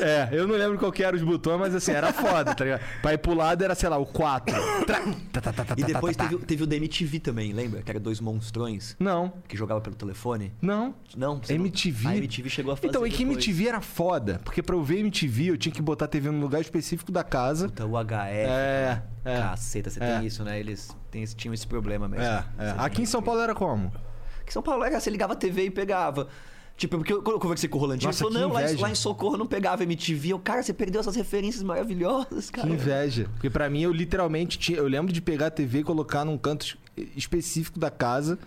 é. 0.02 0.04
É, 0.04 0.30
eu 0.32 0.48
não 0.48 0.56
lembro 0.56 0.78
qual 0.78 0.92
que 0.92 1.04
era 1.04 1.16
os 1.16 1.22
botões, 1.24 1.60
mas 1.60 1.76
assim, 1.76 1.92
era 1.92 2.12
foda, 2.12 2.54
tá 2.56 2.64
ligado? 2.64 2.82
Pra 3.02 3.14
ir 3.14 3.18
pro 3.18 3.34
lado 3.34 3.64
era, 3.64 3.76
sei 3.76 3.90
lá, 3.90 3.98
o 3.98 4.06
4. 4.06 4.56
Tra- 4.86 5.02
tá, 5.32 5.42
tá, 5.42 5.54
tá, 5.54 5.66
tá, 5.66 5.76
E 5.78 5.84
depois 5.84 6.16
teve, 6.16 6.38
teve 6.40 6.64
o 6.64 6.68
da 6.68 6.76
MTV 6.76 7.20
também, 7.20 7.52
lembra? 7.54 7.82
Que 7.82 7.92
era 7.92 8.00
dois 8.00 8.20
monstrões 8.20 8.96
Não, 9.00 9.34
que 9.48 9.56
jogava 9.58 9.82
pelo 9.82 9.96
telefone. 9.96 10.52
não. 10.62 10.94
Não, 11.16 11.40
você 11.48 11.54
não- 11.58 11.66
MTV. 11.66 12.08
A 12.08 12.16
MTV 12.18 12.50
chegou 12.50 12.74
a 12.74 12.76
fazer 12.76 12.88
Então, 12.88 13.06
e 13.06 13.10
que 13.12 13.18
depois. 13.20 13.38
MTV 13.38 13.68
era 13.68 13.82
foda, 13.82 14.40
porque 14.44 14.62
pra 14.64 14.76
eu 14.76 14.84
ver 14.84 15.00
MTV 15.00 15.48
eu 15.52 15.58
tinha 15.58 15.74
que 15.74 15.82
botar 15.82 16.06
a 16.06 16.08
TV 16.08 16.30
num 16.32 16.40
lugar 16.40 16.62
específico 16.62 17.12
da 17.12 17.24
casa. 17.24 17.68
Puta, 17.68 17.86
o 17.86 17.98
HF. 17.98 18.14
É, 18.36 19.02
é. 19.26 19.38
Caceta, 19.40 19.90
você 19.90 20.04
É. 20.04 20.18
tem 20.18 20.28
isso, 20.28 20.44
né? 20.44 20.60
Eles 20.60 20.90
têm 21.12 21.24
tinham 21.26 21.54
esse 21.54 21.68
problema 21.68 22.08
mesmo. 22.08 22.26
É, 22.26 22.46
é. 22.58 22.76
Aqui 22.78 23.02
em 23.02 23.06
São 23.06 23.22
Paulo 23.22 23.42
era 23.42 23.54
como? 23.56 23.88
Aqui 23.88 24.50
em 24.50 24.52
São 24.52 24.62
Paulo 24.64 24.84
era, 24.84 25.00
você 25.00 25.10
ligava 25.10 25.34
a 25.34 25.36
TV 25.36 25.66
e 25.66 25.70
pegava. 25.72 26.28
Tipo, 26.76 26.98
porque 26.98 27.14
eu, 27.14 27.22
quando 27.22 27.36
eu 27.36 27.40
conversei 27.40 27.70
com 27.70 27.78
o 27.78 27.82
Rolandinho, 27.82 28.08
Nossa, 28.10 28.24
ele 28.24 28.34
falou, 28.34 28.48
não, 28.50 28.54
lá 28.56 28.62
lá 28.80 28.90
em 28.90 28.96
Socorro 28.96 29.38
não 29.38 29.46
pegava 29.46 29.84
MTV. 29.84 30.30
Eu, 30.34 30.40
cara, 30.40 30.64
você 30.64 30.74
perdeu 30.74 31.00
essas 31.02 31.16
referências 31.16 31.62
maravilhosas, 31.62 32.50
cara. 32.50 32.68
Que 32.68 32.74
inveja. 32.74 33.28
Porque 33.36 33.48
pra 33.50 33.70
mim 33.70 33.82
eu 33.84 33.92
literalmente 33.94 34.58
tinha. 34.58 34.80
Eu 34.80 34.88
lembro 34.88 35.14
de 35.14 35.22
pegar 35.22 35.48
a 35.48 35.52
TV 35.52 35.80
e 35.80 35.84
colocar 35.84 36.26
num 36.26 36.36
canto 36.36 36.66
es- 36.98 37.08
específico 37.16 37.78
da 37.80 37.92
casa 37.92 38.40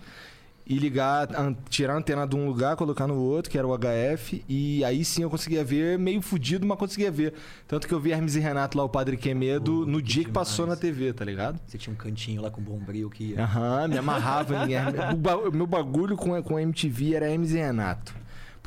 e 0.69 0.77
ligar, 0.77 1.29
tirar 1.69 1.93
a 1.93 1.97
antena 1.97 2.27
de 2.27 2.35
um 2.35 2.45
lugar, 2.45 2.75
colocar 2.75 3.07
no 3.07 3.15
outro, 3.15 3.49
que 3.49 3.57
era 3.57 3.65
o 3.65 3.77
HF, 3.77 4.43
e 4.49 4.83
aí 4.83 5.05
sim 5.05 5.23
eu 5.23 5.29
conseguia 5.29 5.63
ver, 5.63 5.97
meio 5.97 6.21
fudido, 6.21 6.67
mas 6.67 6.77
conseguia 6.77 7.09
ver. 7.09 7.33
Tanto 7.67 7.87
que 7.87 7.93
eu 7.93 7.99
vi 7.99 8.11
Hermes 8.11 8.35
e 8.35 8.39
Renato 8.39 8.77
lá, 8.77 8.83
o 8.83 8.89
Padre 8.89 9.15
Quemedo, 9.15 9.79
Puta, 9.79 9.91
no 9.91 9.97
que 9.99 10.03
dia 10.03 10.23
que 10.25 10.31
passou 10.31 10.65
na. 10.65 10.77
TV, 10.77 11.11
tá 11.11 11.25
ligado? 11.25 11.59
Você 11.65 11.77
tinha 11.77 11.91
um 11.91 11.97
cantinho 11.97 12.41
lá 12.41 12.51
com 12.51 12.61
bombril 12.61 13.09
que 13.09 13.31
ia. 13.31 13.43
Aham, 13.43 13.87
me 13.87 13.97
amarrava 13.97 14.65
em 14.65 14.73
Hermes. 14.73 15.01
O, 15.47 15.51
meu 15.51 15.65
bagulho 15.65 16.15
com, 16.15 16.41
com 16.43 16.59
MTV 16.59 17.15
era 17.15 17.29
Hermes 17.29 17.51
e 17.51 17.57
Renato. 17.57 18.13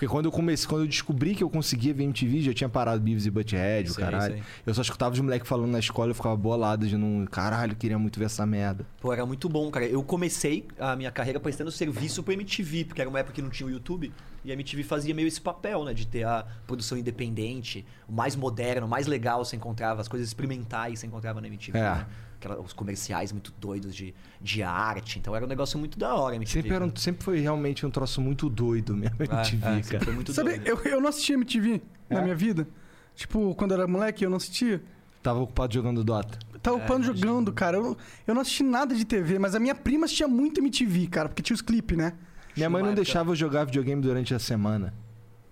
Porque 0.01 0.09
quando 0.09 0.25
eu 0.25 0.33
comecei, 0.33 0.67
quando 0.67 0.85
eu 0.85 0.89
descobri 0.89 1.35
que 1.35 1.45
eu 1.45 1.51
conseguia 1.51 1.93
ver 1.93 2.05
MTV, 2.05 2.41
já 2.41 2.55
tinha 2.55 2.71
parado 2.71 3.03
Beavis 3.03 3.27
e 3.27 3.31
Butthead, 3.31 3.91
o 3.91 3.95
caralho. 3.95 4.33
sei. 4.33 4.43
Eu 4.65 4.73
só 4.73 4.81
escutava 4.81 5.13
os 5.13 5.21
moleques 5.21 5.47
falando 5.47 5.71
na 5.71 5.79
escola, 5.79 6.09
eu 6.09 6.15
ficava 6.15 6.35
bolado 6.35 6.89
de 6.89 6.97
não. 6.97 7.27
Caralho, 7.27 7.73
eu 7.73 7.77
queria 7.77 7.99
muito 7.99 8.19
ver 8.19 8.25
essa 8.25 8.47
merda. 8.47 8.87
Pô, 8.99 9.13
era 9.13 9.27
muito 9.27 9.47
bom, 9.47 9.71
cara. 9.71 9.85
Eu 9.85 10.03
comecei 10.03 10.67
a 10.79 10.97
minha 10.97 11.11
carreira 11.11 11.39
prestando 11.39 11.71
serviço 11.71 12.23
pro 12.23 12.33
MTV, 12.33 12.87
porque 12.87 13.03
era 13.03 13.11
uma 13.11 13.19
época 13.19 13.35
que 13.35 13.43
não 13.43 13.51
tinha 13.51 13.67
o 13.67 13.71
YouTube. 13.71 14.11
E 14.43 14.51
a 14.51 14.55
MTV 14.55 14.85
fazia 14.85 15.15
meio 15.15 15.29
esse 15.29 15.39
papel, 15.39 15.85
né? 15.85 15.93
De 15.93 16.07
ter 16.07 16.25
a 16.25 16.47
produção 16.67 16.97
independente, 16.97 17.85
o 18.09 18.13
mais 18.15 18.35
moderno, 18.35 18.87
o 18.87 18.89
mais 18.89 19.07
legal 19.07 19.45
você 19.45 19.57
encontrava, 19.57 20.01
as 20.01 20.09
coisas 20.09 20.27
experimentais 20.27 21.01
você 21.01 21.07
encontrava 21.07 21.43
na 21.43 21.47
MTV. 21.47 21.77
É. 21.77 21.83
Né? 21.83 22.07
Aquela, 22.41 22.59
os 22.59 22.73
comerciais 22.73 23.33
muito 23.33 23.53
doidos 23.61 23.95
de, 23.95 24.15
de 24.41 24.63
arte. 24.63 25.19
Então 25.19 25.37
era 25.37 25.45
um 25.45 25.49
negócio 25.49 25.79
muito 25.79 25.99
da 25.99 26.15
hora 26.15 26.35
MTV. 26.37 26.63
Sempre, 26.63 26.75
era 26.75 26.85
um- 26.87 26.97
sempre 26.97 27.23
foi 27.23 27.39
realmente 27.39 27.85
um 27.85 27.91
troço 27.91 28.19
muito 28.21 28.49
doido 28.49 28.97
mesmo, 28.97 29.17
É, 29.21 29.25
MTV, 29.25 29.67
é, 29.67 29.75
sempre 29.75 29.91
cara. 29.91 30.05
Foi 30.07 30.15
muito 30.15 30.33
Sabe, 30.33 30.51
doido. 30.59 30.67
eu, 30.67 30.79
eu 30.93 31.01
não 31.03 31.09
assistia 31.11 31.35
MTV 31.35 31.83
na 32.09 32.21
É? 32.21 32.23
minha 32.23 32.35
vida. 32.35 32.67
Tipo, 33.15 33.55
quando 33.55 33.73
eu 33.73 33.77
era 33.79 33.87
moleque, 33.87 34.25
eu 34.25 34.31
não 34.31 34.39
assistia. 34.39 34.83
Tava 35.23 35.39
ocupado 35.41 35.75
jogando 35.75 36.03
Dota. 36.03 36.39
Tava 36.63 36.79
É, 36.81 36.87
imagino. 36.87 37.15
jogando, 37.15 37.53
cara. 37.53 37.77
Eu, 37.77 37.95
eu 38.27 38.35
não 38.35 38.41
assisti 38.41 38.63
nada 38.63 38.95
de 38.95 39.05
TV, 39.05 39.39
mas 39.39 39.55
a 39.55 39.61
minha 39.61 39.75
prima 39.75 40.07
assistia 40.07 40.27
muito 40.27 40.61
MTV, 40.61 41.09
cara, 41.09 41.29
porque 41.29 41.43
tinha 41.43 41.55
os 41.55 41.61
clipes, 41.61 41.97
né? 41.97 42.15
Minha 42.57 42.71
mãe 42.71 42.83
não 42.83 42.95
deixava 42.95 43.31
eu 43.33 43.37
jogar 43.37 43.65
videogame 43.65 44.01
durante 44.01 44.33
a 44.35 44.39
semana. 44.39 44.95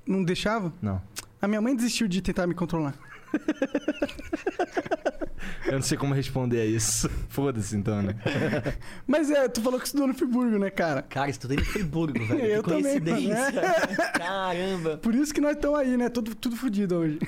Não 0.07 0.25
deixava? 0.25 0.73
Não. 0.80 1.02
A 1.40 1.47
minha 1.47 1.61
mãe 1.61 1.76
desistiu 1.76 2.09
de 2.09 2.21
tentar 2.23 2.47
me 2.47 2.54
controlar. 2.54 2.95
Eu 5.66 5.75
não 5.75 5.82
sei 5.82 5.99
como 5.99 6.14
responder 6.14 6.61
a 6.61 6.64
isso. 6.64 7.11
Foda-se 7.28 7.76
então, 7.76 8.00
né? 8.02 8.14
Mas 9.06 9.30
é, 9.30 9.49
tu 9.49 9.61
falou 9.61 9.78
que 9.78 9.87
estudou 9.87 10.06
no 10.06 10.14
Friburgo, 10.14 10.58
né, 10.58 10.70
cara? 10.70 11.02
Cara, 11.02 11.28
estudei 11.28 11.58
no 11.58 11.64
Friburgo, 11.64 12.25
velho. 12.25 12.44
Eu 12.44 12.62
que 12.62 12.70
também, 12.70 13.00
coincidência. 13.00 13.52
mano. 13.52 14.12
Caramba. 14.14 14.97
Por 14.97 15.14
isso 15.14 15.32
que 15.32 15.40
nós 15.40 15.52
estamos 15.56 15.78
aí, 15.78 15.97
né? 15.97 16.08
Tudo, 16.08 16.35
tudo 16.35 16.56
fudido 16.56 16.97
hoje. 16.97 17.18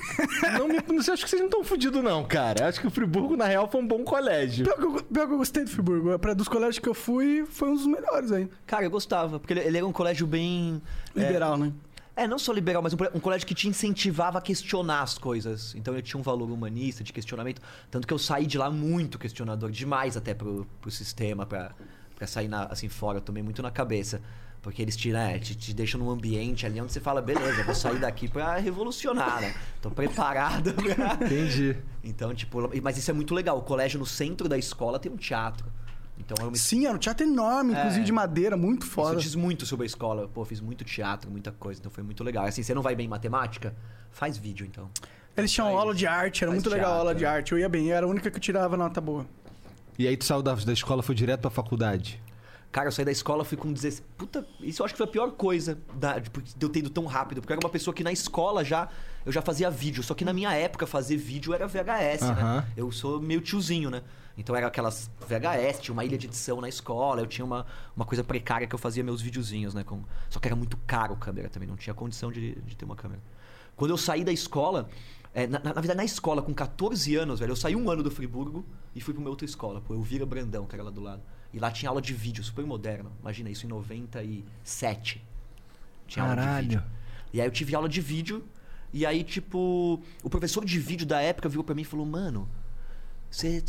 Não 0.57 0.67
me, 0.67 0.79
não 0.87 1.01
sei, 1.03 1.13
acho 1.13 1.23
que 1.23 1.29
vocês 1.29 1.39
não 1.41 1.49
estão 1.49 1.63
fudidos, 1.63 2.03
não, 2.03 2.23
cara. 2.25 2.67
Acho 2.67 2.81
que 2.81 2.87
o 2.87 2.91
Friburgo, 2.91 3.37
na 3.37 3.45
real, 3.45 3.69
foi 3.69 3.81
um 3.81 3.87
bom 3.87 4.03
colégio. 4.03 4.65
Pior 4.65 4.77
que, 4.77 4.85
eu, 4.85 5.03
pior 5.03 5.27
que 5.27 5.33
eu 5.33 5.37
gostei 5.37 5.63
do 5.63 5.69
Friburgo. 5.69 6.17
Pra, 6.17 6.33
dos 6.33 6.47
colégios 6.47 6.79
que 6.79 6.89
eu 6.89 6.93
fui, 6.95 7.45
foi 7.47 7.69
um 7.69 7.75
dos 7.75 7.85
melhores 7.85 8.31
aí. 8.31 8.49
Cara, 8.65 8.83
eu 8.85 8.91
gostava, 8.91 9.39
porque 9.39 9.53
ele, 9.53 9.61
ele 9.61 9.77
era 9.77 9.85
um 9.85 9.91
colégio 9.91 10.25
bem. 10.25 10.81
é, 11.15 11.19
Liberal, 11.19 11.57
né? 11.57 11.71
É, 12.15 12.27
não 12.27 12.37
só 12.37 12.51
liberal, 12.51 12.81
mas 12.81 12.93
um, 12.93 12.97
um 13.15 13.19
colégio 13.19 13.47
que 13.47 13.55
te 13.55 13.67
incentivava 13.67 14.37
a 14.37 14.41
questionar 14.41 15.01
as 15.01 15.17
coisas. 15.17 15.73
Então 15.75 15.95
eu 15.95 16.01
tinha 16.01 16.19
um 16.19 16.23
valor 16.23 16.49
humanista 16.51 17.03
de 17.03 17.13
questionamento. 17.13 17.61
Tanto 17.89 18.05
que 18.05 18.13
eu 18.13 18.19
saí 18.19 18.45
de 18.45 18.57
lá 18.57 18.69
muito 18.69 19.17
questionador, 19.17 19.71
demais 19.71 20.17
até 20.17 20.33
pro, 20.33 20.67
pro 20.81 20.91
sistema, 20.91 21.45
pra, 21.45 21.71
pra 22.15 22.27
sair 22.27 22.47
na- 22.47 22.65
assim 22.65 22.89
fora. 22.89 23.17
Eu 23.19 23.21
tomei 23.21 23.41
muito 23.41 23.61
na 23.61 23.71
cabeça. 23.71 24.21
Porque 24.61 24.79
eles 24.79 24.95
te, 24.95 25.11
né, 25.11 25.39
te, 25.39 25.55
te 25.55 25.73
deixam 25.73 25.99
num 25.99 26.11
ambiente 26.11 26.67
ali 26.67 26.79
onde 26.79 26.93
você 26.93 26.99
fala, 26.99 27.19
beleza, 27.19 27.63
vou 27.63 27.73
sair 27.73 27.97
daqui 27.99 28.27
pra 28.27 28.57
revolucionar, 28.57 29.41
né? 29.41 29.55
Tô 29.81 29.89
preparado 29.89 30.71
pra. 30.75 31.15
Entendi. 31.25 31.75
Então, 32.03 32.31
tipo, 32.35 32.69
mas 32.83 32.95
isso 32.95 33.09
é 33.09 33.13
muito 33.13 33.33
legal. 33.33 33.57
O 33.57 33.63
colégio 33.63 33.99
no 33.99 34.05
centro 34.05 34.47
da 34.47 34.59
escola 34.59 34.99
tem 34.99 35.11
um 35.11 35.17
teatro. 35.17 35.65
Então 36.31 36.45
eu 36.45 36.51
me 36.51 36.57
Sim, 36.57 36.85
era 36.85 36.95
um 36.95 36.97
teatro 36.99 37.25
enorme, 37.25 37.73
inclusive 37.73 38.01
É. 38.01 38.05
de 38.05 38.11
madeira, 38.11 38.55
muito 38.55 38.83
Isso 38.83 38.91
foda. 38.91 39.17
diz 39.19 39.35
muito 39.35 39.65
sobre 39.65 39.83
a 39.83 39.87
escola. 39.87 40.27
Pô, 40.27 40.45
fiz 40.45 40.61
muito 40.61 40.83
teatro, 40.85 41.29
muita 41.29 41.51
coisa, 41.51 41.79
então 41.79 41.91
foi 41.91 42.03
muito 42.03 42.23
legal. 42.23 42.45
Assim, 42.45 42.63
você 42.63 42.73
não 42.73 42.81
vai 42.81 42.95
bem 42.95 43.05
em 43.05 43.09
matemática? 43.09 43.75
Faz 44.11 44.37
vídeo, 44.37 44.65
então. 44.65 44.89
Eles 45.35 45.51
tinham 45.51 45.67
Faz- 45.67 45.79
aula 45.79 45.95
de 45.95 46.07
arte, 46.07 46.43
era 46.43 46.51
faz 46.51 46.61
muito 46.63 46.69
legal 46.73 46.85
a 46.85 46.93
teatro, 46.93 46.99
aula 47.07 47.15
de 47.15 47.25
arte. 47.25 47.51
Eu 47.51 47.59
ia 47.59 47.69
bem, 47.69 47.87
eu 47.87 47.95
era 47.95 48.05
a 48.05 48.09
única 48.09 48.29
que 48.31 48.37
eu 48.37 48.41
tirava 48.41 48.75
nota 48.77 48.99
boa. 49.01 49.25
E 49.97 50.07
aí 50.07 50.15
tu 50.17 50.25
saiu 50.25 50.41
da, 50.41 50.53
da 50.55 50.73
escola, 50.73 51.03
foi 51.03 51.15
direto 51.15 51.41
pra 51.41 51.49
faculdade. 51.49 52.21
Cara, 52.71 52.87
eu 52.87 52.91
saí 52.93 53.03
da 53.03 53.11
escola, 53.11 53.43
fui 53.43 53.57
com 53.57 53.71
16... 53.73 54.01
Puta, 54.17 54.45
isso 54.61 54.81
eu 54.81 54.85
acho 54.85 54.93
que 54.93 54.97
foi 54.97 55.05
a 55.05 55.09
pior 55.09 55.31
coisa 55.31 55.77
da, 55.93 56.17
de, 56.19 56.31
eu 56.61 56.69
ter 56.69 56.79
ido 56.79 56.89
tão 56.89 57.05
rápido. 57.05 57.41
Porque 57.41 57.51
eu 57.51 57.57
era 57.57 57.65
uma 57.65 57.69
pessoa 57.71 57.93
que 57.93 58.01
na 58.03 58.13
escola 58.13 58.63
já... 58.63 58.87
Eu 59.25 59.31
já 59.31 59.41
fazia 59.41 59.69
vídeo. 59.69 60.01
Só 60.01 60.13
que 60.13 60.23
na 60.23 60.31
minha 60.31 60.53
época, 60.53 60.87
fazer 60.87 61.17
vídeo 61.17 61.53
era 61.53 61.67
VHS, 61.67 62.21
né? 62.33 62.65
Eu 62.77 62.89
sou 62.91 63.19
meio 63.21 63.41
tiozinho, 63.41 63.89
né? 63.89 64.01
Então 64.37 64.55
era 64.55 64.67
aquelas 64.67 65.09
VHS, 65.27 65.81
tinha 65.81 65.93
uma 65.93 66.05
ilha 66.05 66.17
de 66.17 66.27
edição 66.27 66.61
na 66.61 66.69
escola. 66.69 67.21
Eu 67.21 67.27
tinha 67.27 67.45
uma, 67.45 67.65
uma 67.95 68.05
coisa 68.05 68.23
precária 68.23 68.67
que 68.67 68.73
eu 68.73 68.79
fazia 68.79 69.03
meus 69.03 69.21
videozinhos, 69.21 69.73
né? 69.73 69.83
Com... 69.83 70.03
Só 70.29 70.39
que 70.39 70.47
era 70.47 70.55
muito 70.55 70.77
caro 70.87 71.13
a 71.13 71.17
câmera 71.17 71.49
também. 71.49 71.67
Não 71.67 71.75
tinha 71.75 71.93
condição 71.93 72.31
de, 72.31 72.55
de 72.55 72.75
ter 72.75 72.85
uma 72.85 72.95
câmera. 72.95 73.21
Quando 73.75 73.91
eu 73.91 73.97
saí 73.97 74.23
da 74.23 74.31
escola... 74.31 74.89
é, 75.33 75.47
na, 75.47 75.59
na 75.59 75.73
verdade, 75.73 75.97
na 75.97 76.05
escola, 76.05 76.41
com 76.41 76.53
14 76.53 77.15
anos, 77.15 77.39
velho, 77.39 77.51
eu 77.51 77.55
saí 77.55 77.75
um 77.75 77.89
ano 77.89 78.03
do 78.03 78.11
Friburgo 78.11 78.65
e 78.95 79.01
fui 79.01 79.13
pra 79.13 79.21
uma 79.21 79.29
outra 79.29 79.45
escola, 79.45 79.81
pô, 79.81 79.93
Elvira 79.93 80.25
Brandão, 80.25 80.65
que 80.65 80.75
era 80.75 80.83
lá 80.83 80.91
do 80.91 81.01
lado. 81.01 81.21
E 81.53 81.59
lá 81.59 81.69
tinha 81.71 81.89
aula 81.89 82.01
de 82.01 82.13
vídeo, 82.13 82.43
super 82.43 82.65
moderno. 82.65 83.11
Imagina 83.21 83.49
isso 83.49 83.65
em 83.65 83.69
97. 83.69 85.23
Tinha 86.07 86.23
aula 86.23 86.35
de 86.35 86.41
Caralho. 86.41 86.67
vídeo. 86.69 86.83
E 87.33 87.41
aí 87.41 87.47
eu 87.47 87.51
tive 87.51 87.75
aula 87.75 87.87
de 87.87 88.01
vídeo, 88.01 88.43
e 88.93 89.05
aí, 89.05 89.23
tipo, 89.23 90.01
o 90.21 90.29
professor 90.29 90.65
de 90.65 90.77
vídeo 90.79 91.05
da 91.05 91.21
época 91.21 91.47
virou 91.47 91.63
pra 91.63 91.73
mim 91.73 91.81
e 91.81 91.85
falou: 91.85 92.05
Mano, 92.05 92.47
você 93.29 93.63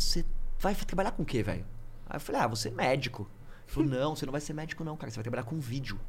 vai 0.63 0.73
trabalhar 0.75 1.11
com 1.11 1.23
o 1.23 1.25
quê, 1.25 1.43
velho? 1.43 1.65
Aí 2.09 2.15
eu 2.17 2.19
falei: 2.21 2.41
Ah, 2.41 2.47
você 2.47 2.69
é 2.69 2.71
médico. 2.71 3.29
Ele 3.65 3.71
falou: 3.73 3.89
Não, 3.89 4.15
você 4.15 4.25
não 4.25 4.31
vai 4.31 4.41
ser 4.41 4.53
médico, 4.53 4.83
não, 4.83 4.95
cara. 4.97 5.11
Você 5.11 5.15
vai 5.17 5.23
trabalhar 5.23 5.43
com 5.43 5.59
vídeo. 5.59 5.99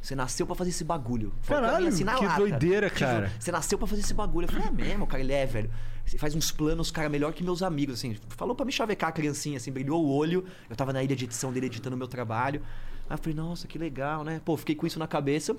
Você 0.00 0.16
nasceu 0.16 0.44
pra 0.46 0.56
fazer 0.56 0.70
esse 0.70 0.82
bagulho. 0.82 1.32
Caralho, 1.46 1.88
na 2.04 2.14
que 2.16 2.24
lata. 2.26 2.36
doideira, 2.40 2.88
Tipo, 2.88 3.00
cara. 3.00 3.32
Você 3.38 3.52
nasceu 3.52 3.78
pra 3.78 3.86
fazer 3.86 4.00
esse 4.02 4.12
bagulho. 4.12 4.46
Eu 4.46 4.52
falei, 4.52 4.66
é 4.66 4.70
mesmo, 4.72 5.06
cara, 5.06 5.22
ele 5.22 5.32
é, 5.32 5.46
velho. 5.46 5.70
Você 6.04 6.18
faz 6.18 6.34
uns 6.34 6.50
planos, 6.50 6.90
cara, 6.90 7.08
melhor 7.08 7.32
que 7.32 7.44
meus 7.44 7.62
amigos, 7.62 7.98
assim. 8.00 8.16
Falou 8.30 8.56
pra 8.56 8.66
me 8.66 8.72
chavecar 8.72 9.10
a 9.10 9.12
criancinha, 9.12 9.58
assim, 9.58 9.70
brilhou 9.70 10.04
o 10.04 10.12
olho. 10.12 10.44
Eu 10.68 10.74
tava 10.74 10.92
na 10.92 11.04
ilha 11.04 11.14
de 11.14 11.24
edição 11.24 11.52
dele 11.52 11.66
editando 11.66 11.96
meu 11.96 12.08
trabalho. 12.08 12.62
Aí 13.08 13.14
eu 13.14 13.18
falei, 13.18 13.34
nossa, 13.34 13.68
que 13.68 13.78
legal, 13.78 14.24
né? 14.24 14.40
Pô, 14.44 14.56
fiquei 14.56 14.74
com 14.74 14.88
isso 14.88 14.98
na 14.98 15.06
cabeça. 15.06 15.56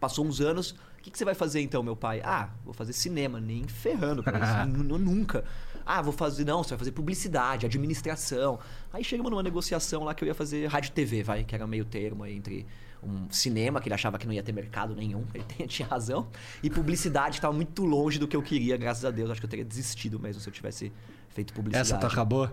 Passou 0.00 0.24
uns 0.24 0.40
anos. 0.40 0.70
O 0.98 1.02
que, 1.02 1.10
que 1.10 1.18
você 1.18 1.24
vai 1.26 1.34
fazer 1.34 1.60
então, 1.60 1.82
meu 1.82 1.94
pai? 1.94 2.22
Ah, 2.24 2.48
vou 2.64 2.72
fazer 2.72 2.94
cinema, 2.94 3.38
nem 3.38 3.68
ferrando, 3.68 4.22
cara. 4.22 4.64
Nu- 4.66 4.96
nunca. 4.98 5.44
Ah, 5.90 6.02
vou 6.02 6.12
fazer. 6.12 6.44
Não, 6.44 6.62
você 6.62 6.70
vai 6.70 6.78
fazer 6.78 6.92
publicidade, 6.92 7.64
administração. 7.64 8.58
Aí 8.92 9.02
chegamos 9.02 9.30
numa 9.30 9.42
negociação 9.42 10.04
lá 10.04 10.12
que 10.14 10.22
eu 10.22 10.28
ia 10.28 10.34
fazer 10.34 10.66
rádio 10.66 10.88
e 10.88 10.92
TV, 10.92 11.22
vai, 11.22 11.44
que 11.44 11.54
era 11.54 11.66
meio 11.66 11.84
termo 11.84 12.24
aí 12.24 12.36
entre 12.36 12.66
um 13.02 13.26
cinema, 13.30 13.80
que 13.80 13.88
ele 13.88 13.94
achava 13.94 14.18
que 14.18 14.26
não 14.26 14.34
ia 14.34 14.42
ter 14.42 14.52
mercado 14.52 14.94
nenhum, 14.94 15.24
ele 15.32 15.66
tinha- 15.68 15.88
razão, 15.88 16.28
e 16.62 16.68
publicidade, 16.68 17.36
que 17.36 17.40
tava 17.40 17.54
muito 17.54 17.84
longe 17.84 18.18
do 18.18 18.28
que 18.28 18.36
eu 18.36 18.42
queria, 18.42 18.76
graças 18.76 19.04
a 19.04 19.10
Deus. 19.10 19.30
Acho 19.30 19.40
que 19.40 19.46
eu 19.46 19.50
teria 19.50 19.64
desistido 19.64 20.18
mesmo 20.20 20.42
se 20.42 20.48
eu 20.48 20.52
tivesse 20.52 20.92
feito 21.30 21.52
publicidade. 21.54 21.90
Essa 21.92 21.98
tu 21.98 22.06
acabou? 22.06 22.50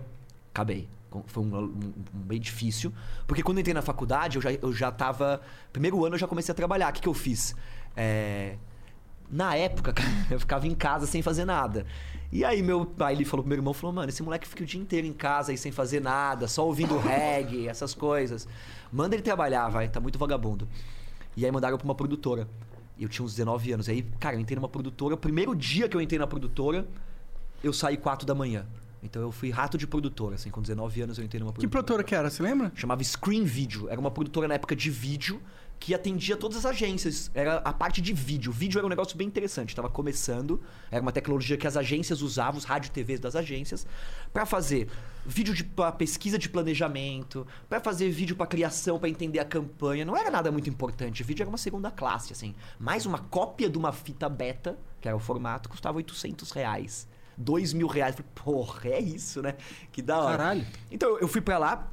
Acabei. 0.54 0.88
Foi 1.26 1.42
um, 1.42 1.56
um- 1.58 1.92
um 2.14 2.20
bem 2.20 2.40
difícil. 2.40 2.92
Porque 3.26 3.42
quando 3.42 3.58
eu 3.58 3.60
entrei 3.60 3.74
na 3.74 3.82
faculdade, 3.82 4.36
eu 4.36 4.42
já, 4.42 4.52
eu 4.52 4.72
já 4.72 4.90
tava. 4.90 5.40
Primeiro 5.72 6.04
ano 6.04 6.14
eu 6.14 6.18
já 6.18 6.26
comecei 6.26 6.52
a 6.52 6.54
trabalhar. 6.54 6.90
O 6.90 6.92
que, 6.94 7.00
que 7.02 7.08
eu 7.08 7.14
fiz? 7.14 7.54
É, 7.96 8.56
Na 9.30 9.54
época, 9.56 9.92
cara, 9.92 10.08
eu 10.30 10.38
ficava 10.38 10.66
em 10.66 10.74
casa 10.74 11.06
sem 11.06 11.22
fazer 11.22 11.44
nada. 11.44 11.84
E 12.32 12.44
aí 12.44 12.62
meu 12.62 12.84
pai 12.84 13.14
ele 13.14 13.24
falou 13.24 13.42
pro 13.42 13.48
meu 13.48 13.58
irmão, 13.58 13.72
falou, 13.72 13.94
mano, 13.94 14.08
esse 14.08 14.22
moleque 14.22 14.46
fica 14.46 14.62
o 14.62 14.66
dia 14.66 14.80
inteiro 14.80 15.06
em 15.06 15.12
casa 15.12 15.52
aí 15.52 15.58
sem 15.58 15.70
fazer 15.72 16.00
nada, 16.00 16.48
só 16.48 16.66
ouvindo 16.66 16.96
reggae, 16.98 17.68
essas 17.68 17.94
coisas. 17.94 18.46
Manda 18.92 19.14
ele 19.14 19.22
trabalhar, 19.22 19.68
vai, 19.68 19.88
tá 19.88 20.00
muito 20.00 20.18
vagabundo. 20.18 20.68
E 21.36 21.44
aí 21.44 21.52
mandaram 21.52 21.76
pra 21.78 21.84
uma 21.84 21.94
produtora. 21.94 22.48
E 22.98 23.02
eu 23.02 23.08
tinha 23.08 23.24
uns 23.24 23.34
19 23.34 23.72
anos. 23.72 23.88
Aí, 23.88 24.02
cara, 24.18 24.36
eu 24.36 24.40
entrei 24.40 24.56
numa 24.56 24.68
produtora. 24.68 25.14
O 25.14 25.18
primeiro 25.18 25.54
dia 25.54 25.88
que 25.88 25.94
eu 25.96 26.00
entrei 26.00 26.18
na 26.18 26.26
produtora, 26.26 26.86
eu 27.62 27.72
saí 27.72 27.96
4 27.96 28.26
da 28.26 28.34
manhã. 28.34 28.66
Então 29.02 29.20
eu 29.20 29.30
fui 29.30 29.50
rato 29.50 29.76
de 29.76 29.86
produtora, 29.86 30.34
assim, 30.34 30.50
com 30.50 30.60
19 30.62 31.02
anos 31.02 31.18
eu 31.18 31.24
entrei 31.24 31.38
numa 31.38 31.52
Que 31.52 31.58
produtora. 31.58 31.82
produtora 31.84 32.04
que 32.04 32.14
era, 32.14 32.30
você 32.30 32.42
lembra? 32.42 32.72
Chamava 32.74 33.04
Screen 33.04 33.44
Video. 33.44 33.88
Era 33.88 34.00
uma 34.00 34.10
produtora 34.10 34.48
na 34.48 34.54
época 34.54 34.74
de 34.74 34.90
vídeo 34.90 35.40
que 35.78 35.94
atendia 35.94 36.36
todas 36.36 36.56
as 36.58 36.66
agências. 36.66 37.30
Era 37.34 37.58
a 37.58 37.72
parte 37.72 38.00
de 38.00 38.12
vídeo. 38.12 38.50
Vídeo 38.50 38.78
era 38.78 38.86
um 38.86 38.90
negócio 38.90 39.16
bem 39.16 39.26
interessante. 39.26 39.70
Estava 39.70 39.88
começando. 39.88 40.60
Era 40.90 41.02
uma 41.02 41.12
tecnologia 41.12 41.56
que 41.56 41.66
as 41.66 41.76
agências 41.76 42.22
usavam, 42.22 42.58
os 42.58 42.64
rádio 42.64 42.90
TVs 42.90 43.20
das 43.20 43.36
agências, 43.36 43.86
para 44.32 44.46
fazer 44.46 44.88
vídeo 45.24 45.54
de 45.54 45.64
pra 45.64 45.92
pesquisa 45.92 46.38
de 46.38 46.48
planejamento, 46.48 47.46
para 47.68 47.80
fazer 47.80 48.10
vídeo 48.10 48.36
para 48.36 48.46
criação, 48.46 48.98
para 48.98 49.08
entender 49.08 49.38
a 49.38 49.44
campanha. 49.44 50.04
Não 50.04 50.16
era 50.16 50.30
nada 50.30 50.50
muito 50.50 50.70
importante. 50.70 51.22
Vídeo 51.22 51.42
era 51.42 51.48
uma 51.48 51.58
segunda 51.58 51.90
classe, 51.90 52.32
assim. 52.32 52.54
Mais 52.78 53.06
uma 53.06 53.18
cópia 53.18 53.68
de 53.68 53.76
uma 53.76 53.92
fita 53.92 54.28
beta, 54.28 54.78
que 55.00 55.08
era 55.08 55.16
o 55.16 55.20
formato, 55.20 55.68
custava 55.68 55.98
800 55.98 56.50
reais. 56.52 57.08
2 57.36 57.72
mil 57.74 57.86
reais. 57.86 58.14
Falei, 58.14 58.30
porra, 58.34 58.88
é 58.88 59.00
isso, 59.00 59.42
né? 59.42 59.56
Que 59.92 60.00
da 60.00 60.18
hora. 60.18 60.36
Caralho. 60.38 60.66
Então 60.90 61.18
eu 61.18 61.28
fui 61.28 61.40
pra 61.40 61.58
lá. 61.58 61.92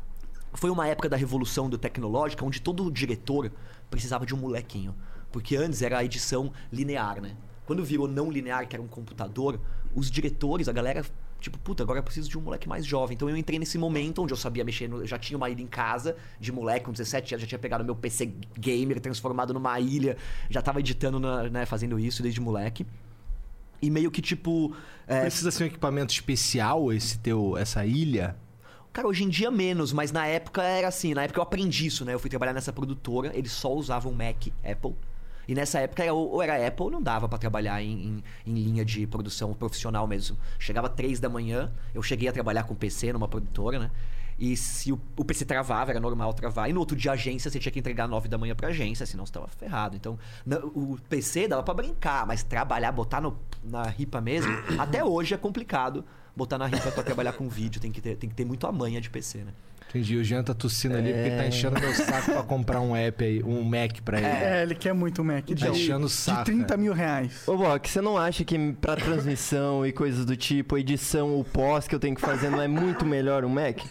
Foi 0.53 0.69
uma 0.69 0.87
época 0.87 1.09
da 1.09 1.17
revolução 1.17 1.67
do 1.67 1.79
tecnológica 1.79 2.45
onde 2.45 2.61
todo 2.61 2.89
diretor 2.91 3.51
precisava 3.93 4.25
de 4.25 4.33
um 4.33 4.37
molequinho. 4.37 4.95
Porque 5.31 5.55
antes 5.55 5.81
era 5.81 5.99
a 5.99 6.03
edição 6.03 6.51
linear, 6.71 7.21
né? 7.21 7.35
Quando 7.65 7.83
virou 7.83 8.07
não 8.07 8.31
linear, 8.31 8.67
que 8.67 8.75
era 8.75 8.83
um 8.83 8.87
computador, 8.87 9.59
os 9.95 10.09
diretores, 10.11 10.67
a 10.67 10.71
galera, 10.71 11.05
tipo, 11.39 11.57
puta, 11.59 11.81
agora 11.83 11.99
eu 11.99 12.03
preciso 12.03 12.27
de 12.29 12.37
um 12.37 12.41
moleque 12.41 12.67
mais 12.67 12.85
jovem. 12.85 13.15
Então 13.15 13.29
eu 13.29 13.37
entrei 13.37 13.57
nesse 13.57 13.77
momento 13.77 14.21
onde 14.21 14.33
eu 14.33 14.37
sabia 14.37 14.63
mexer, 14.63 14.87
no, 14.87 15.05
já 15.05 15.17
tinha 15.17 15.37
uma 15.37 15.49
ilha 15.49 15.61
em 15.61 15.67
casa 15.67 16.15
de 16.39 16.51
moleque, 16.51 16.85
com 16.85 16.91
17 16.91 17.35
anos, 17.35 17.41
já 17.43 17.47
tinha 17.47 17.59
pegado 17.59 17.83
meu 17.85 17.95
PC 17.95 18.33
gamer, 18.59 18.99
transformado 18.99 19.53
numa 19.53 19.79
ilha, 19.79 20.17
já 20.49 20.61
tava 20.61 20.79
editando, 20.79 21.19
na- 21.19 21.49
né, 21.49 21.65
fazendo 21.65 21.97
isso 21.99 22.21
desde 22.21 22.41
moleque. 22.41 22.85
E 23.81 23.89
meio 23.89 24.09
que 24.11 24.21
tipo. 24.21 24.75
é, 25.07 25.21
Precisa 25.21 25.51
ser 25.51 25.63
um 25.63 25.67
equipamento 25.67 26.13
especial 26.13 26.91
esse 26.93 27.17
teu, 27.19 27.57
essa 27.57 27.85
ilha? 27.85 28.35
Cara, 28.93 29.07
hoje 29.07 29.23
em 29.23 29.29
dia 29.29 29.49
menos, 29.49 29.91
mas 29.91 30.11
na 30.11 30.27
época 30.27 30.61
era 30.61 30.87
assim. 30.87 31.15
Na 31.15 31.23
época 31.23 31.39
eu 31.39 31.43
aprendi 31.43 31.87
isso, 31.87 32.05
né? 32.05 32.13
Eu 32.13 32.19
fui 32.19 32.29
trabalhar 32.29 32.53
nessa 32.53 32.71
produtora, 32.71 33.31
eles 33.35 33.51
só 33.51 33.73
usavam 33.73 34.13
Mac, 34.13 34.47
Apple. 34.63 34.93
E 35.47 35.55
nessa 35.55 35.79
época 35.79 36.03
era, 36.03 36.13
ou 36.13 36.41
era 36.41 36.65
Apple 36.65 36.89
não 36.91 37.01
dava 37.01 37.27
pra 37.27 37.37
trabalhar 37.37 37.81
em, 37.81 37.91
em, 37.91 38.23
em 38.51 38.53
linha 38.53 38.85
de 38.85 39.05
produção 39.07 39.53
profissional 39.53 40.07
mesmo. 40.07 40.37
Chegava 40.59 40.87
três 40.87 41.19
da 41.19 41.27
manhã, 41.27 41.71
eu 41.93 42.01
cheguei 42.03 42.29
a 42.29 42.31
trabalhar 42.31 42.63
com 42.63 42.75
PC 42.75 43.11
numa 43.11 43.27
produtora, 43.27 43.79
né? 43.79 43.91
E 44.39 44.55
se 44.55 44.91
o, 44.91 44.99
o 45.17 45.25
PC 45.25 45.43
travava, 45.45 45.91
era 45.91 45.99
normal 45.99 46.33
travar. 46.33 46.69
E 46.69 46.73
no 46.73 46.79
outro 46.79 46.95
dia, 46.95 47.11
a 47.11 47.13
agência, 47.15 47.49
você 47.51 47.59
tinha 47.59 47.71
que 47.71 47.79
entregar 47.79 48.07
nove 48.07 48.27
da 48.27 48.37
manhã 48.37 48.55
pra 48.55 48.69
agência, 48.69 49.05
senão 49.05 49.25
você 49.25 49.33
tava 49.33 49.47
ferrado. 49.47 49.95
Então, 49.95 50.17
na- 50.45 50.59
o 50.59 50.97
PC 51.09 51.47
dava 51.47 51.61
pra 51.63 51.73
brincar, 51.73 52.25
mas 52.25 52.41
trabalhar, 52.43 52.91
botar 52.91 53.19
no, 53.21 53.37
na 53.63 53.83
ripa 53.83 54.21
mesmo, 54.21 54.51
até 54.79 55.03
hoje 55.03 55.33
é 55.33 55.37
complicado 55.37 56.05
botar 56.35 56.57
na 56.57 56.65
ripa 56.67 56.91
pra 56.91 57.03
trabalhar 57.03 57.33
com 57.33 57.47
vídeo. 57.49 57.79
Tem 57.81 57.91
que 57.91 58.01
ter, 58.01 58.15
tem 58.15 58.29
que 58.29 58.35
ter 58.35 58.45
muito 58.45 58.65
a 58.67 58.71
manha 58.71 58.99
de 58.99 59.09
PC, 59.09 59.39
né? 59.39 59.51
Entendi. 59.89 60.17
O 60.17 60.23
Jean 60.23 60.43
tá 60.43 60.55
tossindo 60.55 60.95
ali 60.97 61.13
porque 61.13 61.29
tá 61.29 61.45
enchendo 61.45 61.79
meu 61.79 61.93
saco 61.93 62.31
pra 62.31 62.41
comprar 62.41 62.81
um 62.81 62.95
app 62.95 63.23
aí, 63.23 63.43
um 63.43 63.63
Mac 63.63 64.01
pra 64.03 64.17
ele. 64.17 64.25
É, 64.25 64.63
ele 64.63 64.73
quer 64.73 64.91
muito 64.91 65.21
o 65.21 65.25
Mac. 65.25 65.45
De, 65.45 65.53
Tá 65.55 65.69
enchendo 65.69 66.07
o 66.07 66.09
saco, 66.09 66.39
de 66.39 66.45
30 66.45 66.65
cara. 66.67 66.81
mil 66.81 66.93
reais. 66.93 67.47
Ô, 67.47 67.55
Bock, 67.55 67.87
você 67.87 68.01
não 68.01 68.17
acha 68.17 68.43
que 68.43 68.73
pra 68.81 68.95
transmissão 68.95 69.85
e 69.85 69.91
coisas 69.91 70.25
do 70.25 70.35
tipo, 70.35 70.79
edição 70.79 71.29
ou 71.33 71.43
pós 71.43 71.87
que 71.87 71.93
eu 71.93 71.99
tenho 71.99 72.15
que 72.15 72.21
fazer 72.21 72.49
não 72.49 72.59
é 72.59 72.67
muito 72.67 73.05
melhor 73.05 73.45
um 73.45 73.49
Mac? 73.49 73.81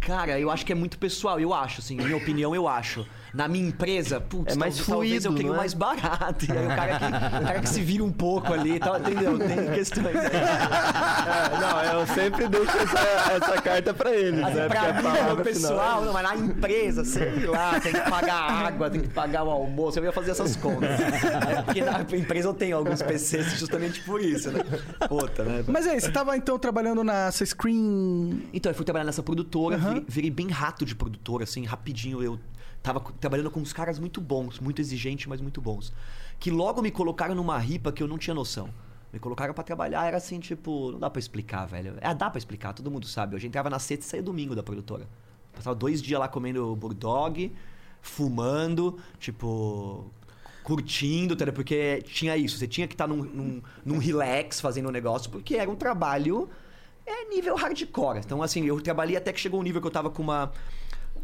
Cara, 0.00 0.38
eu 0.40 0.50
acho 0.50 0.66
que 0.66 0.72
é 0.72 0.74
muito 0.74 0.98
pessoal, 0.98 1.38
eu 1.38 1.54
acho, 1.54 1.80
assim, 1.80 1.96
minha 1.96 2.16
opinião, 2.16 2.54
eu 2.54 2.66
acho. 2.66 3.06
Na 3.34 3.48
minha 3.48 3.66
empresa, 3.68 4.20
putz, 4.20 4.54
É 4.54 4.58
mais 4.58 4.76
talvez, 4.76 4.86
talvez 4.86 5.24
eu 5.24 5.30
fluido, 5.32 5.36
queria 5.36 5.50
o 5.50 5.54
não 5.54 5.54
é? 5.54 5.58
mais 5.58 5.74
barato. 5.74 6.44
E 6.44 6.52
aí 6.52 6.66
o 6.66 6.68
cara, 6.68 6.98
que, 6.98 7.04
o 7.06 7.46
cara 7.46 7.60
que 7.60 7.68
se 7.68 7.80
vira 7.80 8.04
um 8.04 8.12
pouco 8.12 8.52
ali 8.52 8.74
e 8.74 8.78
tal, 8.78 8.98
entendeu? 9.00 9.38
Tem 9.38 9.70
questões 9.72 10.16
aí. 10.16 11.94
eu 11.94 12.06
sempre 12.06 12.48
deixo 12.48 12.76
essa, 12.76 13.32
essa 13.32 13.62
carta 13.62 13.94
pra 13.94 14.12
eles, 14.14 14.42
Assim, 14.42 14.54
né? 14.54 14.68
pra 14.68 14.92
Porque 14.92 15.06
a 15.08 15.12
mim, 15.24 15.30
no 15.36 15.44
pessoal, 15.44 15.78
final- 15.78 16.04
não, 16.04 16.12
mas 16.12 16.22
na 16.24 16.36
empresa, 16.36 17.04
sei 17.04 17.46
lá, 17.46 17.80
tem 17.80 17.92
que 17.92 18.10
pagar 18.10 18.34
água, 18.66 18.90
tem 18.90 19.00
que 19.00 19.08
pagar 19.08 19.44
o 19.44 19.50
almoço, 19.50 19.98
eu 19.98 20.04
ia 20.04 20.12
fazer 20.12 20.32
essas 20.32 20.56
contas. 20.56 20.90
É, 21.00 21.62
porque 21.62 21.82
na 21.82 22.00
empresa 22.02 22.48
eu 22.48 22.54
tenho 22.54 22.76
alguns 22.76 23.00
PCs 23.02 23.58
justamente 23.58 24.00
por 24.02 24.20
isso, 24.20 24.50
né? 24.50 24.60
Puta, 25.08 25.44
né? 25.44 25.64
Mas 25.68 25.86
aí, 25.86 26.00
você 26.00 26.10
tava 26.10 26.36
então 26.36 26.58
trabalhando 26.58 27.02
nessa 27.02 27.44
screen. 27.46 28.42
Então, 28.52 28.70
eu 28.70 28.74
fui 28.76 28.84
trabalhar 28.84 29.04
nessa 29.04 29.22
produtora, 29.22 29.76
Aham. 29.76 29.88
virei, 29.94 30.04
virei 30.08 30.30
bem 30.30 30.48
rato 30.50 30.84
de 30.84 30.94
produtora, 30.94 31.44
assim, 31.44 31.64
rapidinho. 31.64 32.22
Eu 32.22 32.38
tava 32.82 33.00
trabalhando 33.20 33.50
com 33.50 33.60
uns 33.60 33.72
caras 33.72 33.98
muito 33.98 34.20
bons, 34.20 34.58
muito 34.58 34.80
exigentes, 34.80 35.26
mas 35.26 35.40
muito 35.40 35.60
bons. 35.60 35.92
Que 36.40 36.50
logo 36.50 36.82
me 36.82 36.90
colocaram 36.90 37.34
numa 37.34 37.58
ripa 37.58 37.92
que 37.92 38.02
eu 38.02 38.08
não 38.08 38.18
tinha 38.18 38.34
noção. 38.34 38.70
Me 39.12 39.18
colocaram 39.18 39.52
pra 39.52 39.62
trabalhar, 39.62 40.06
era 40.06 40.16
assim, 40.16 40.40
tipo, 40.40 40.92
não 40.92 40.98
dá 40.98 41.10
pra 41.10 41.20
explicar, 41.20 41.66
velho. 41.66 41.94
É, 42.00 42.14
dá 42.14 42.30
pra 42.30 42.38
explicar, 42.38 42.72
todo 42.72 42.90
mundo 42.90 43.06
sabe. 43.06 43.36
Eu 43.36 43.40
já 43.40 43.46
entrava 43.46 43.68
na 43.68 43.78
sexta 43.78 44.06
e 44.06 44.08
saía 44.08 44.22
domingo 44.22 44.56
da 44.56 44.62
produtora. 44.62 45.06
Passava 45.52 45.76
dois 45.76 46.00
dias 46.00 46.18
lá 46.18 46.28
comendo 46.28 46.74
bulldog, 46.74 47.52
fumando, 48.00 48.98
tipo, 49.18 50.10
curtindo, 50.64 51.34
entendeu? 51.34 51.52
Porque 51.52 52.02
tinha 52.06 52.36
isso, 52.36 52.56
você 52.56 52.66
tinha 52.66 52.88
que 52.88 52.94
estar 52.94 53.06
num, 53.06 53.22
num, 53.22 53.62
num 53.84 53.98
relax 53.98 54.60
fazendo 54.60 54.88
o 54.88 54.92
negócio, 54.92 55.30
porque 55.30 55.56
era 55.56 55.70
um 55.70 55.76
trabalho 55.76 56.48
é 57.06 57.28
nível 57.28 57.56
hardcore. 57.56 58.18
Então, 58.18 58.42
assim, 58.42 58.64
eu 58.64 58.80
trabalhei 58.80 59.16
até 59.16 59.32
que 59.32 59.40
chegou 59.40 59.60
um 59.60 59.62
nível 59.62 59.80
que 59.80 59.86
eu 59.86 59.90
tava 59.90 60.08
com 60.08 60.22
uma, 60.22 60.52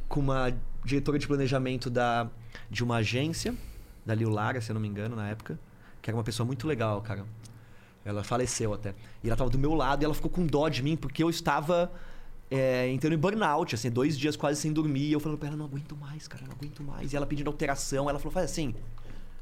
com 0.08 0.20
uma 0.20 0.52
diretora 0.88 1.18
de 1.18 1.26
planejamento 1.26 1.90
da, 1.90 2.28
de 2.71 2.83
uma 2.83 2.97
agência, 2.97 3.54
da 4.04 4.14
Lil 4.14 4.30
Lara, 4.30 4.61
se 4.61 4.71
eu 4.71 4.75
não 4.75 4.80
me 4.80 4.88
engano, 4.88 5.14
na 5.14 5.28
época, 5.28 5.59
que 6.00 6.11
era 6.11 6.16
uma 6.16 6.25
pessoa 6.25 6.47
muito 6.47 6.66
legal, 6.66 7.00
cara. 7.02 7.25
Ela 8.04 8.25
faleceu 8.25 8.73
até. 8.73 8.95
E 9.23 9.28
ela 9.28 9.37
tava 9.37 9.50
do 9.50 9.59
meu 9.59 9.75
lado 9.75 10.02
e 10.02 10.04
ela 10.04 10.14
ficou 10.14 10.30
com 10.30 10.47
dó 10.47 10.68
de 10.68 10.83
mim, 10.83 10.97
porque 10.97 11.23
eu 11.23 11.28
estava 11.28 11.92
é, 12.50 12.88
entrando 12.88 13.12
em 13.12 13.18
burnout, 13.18 13.75
assim, 13.75 13.90
dois 13.90 14.18
dias 14.18 14.35
quase 14.35 14.61
sem 14.61 14.73
dormir. 14.73 15.09
E 15.09 15.12
eu 15.12 15.21
falando 15.21 15.38
pra 15.38 15.49
ela, 15.49 15.57
não 15.57 15.66
aguento 15.66 15.95
mais, 15.95 16.26
cara, 16.26 16.45
não 16.47 16.54
aguento 16.54 16.83
mais. 16.83 17.12
E 17.12 17.16
ela 17.16 17.26
pedindo 17.26 17.49
alteração. 17.49 18.09
Ela 18.09 18.18
falou, 18.18 18.33
faz 18.33 18.50
assim, 18.50 18.75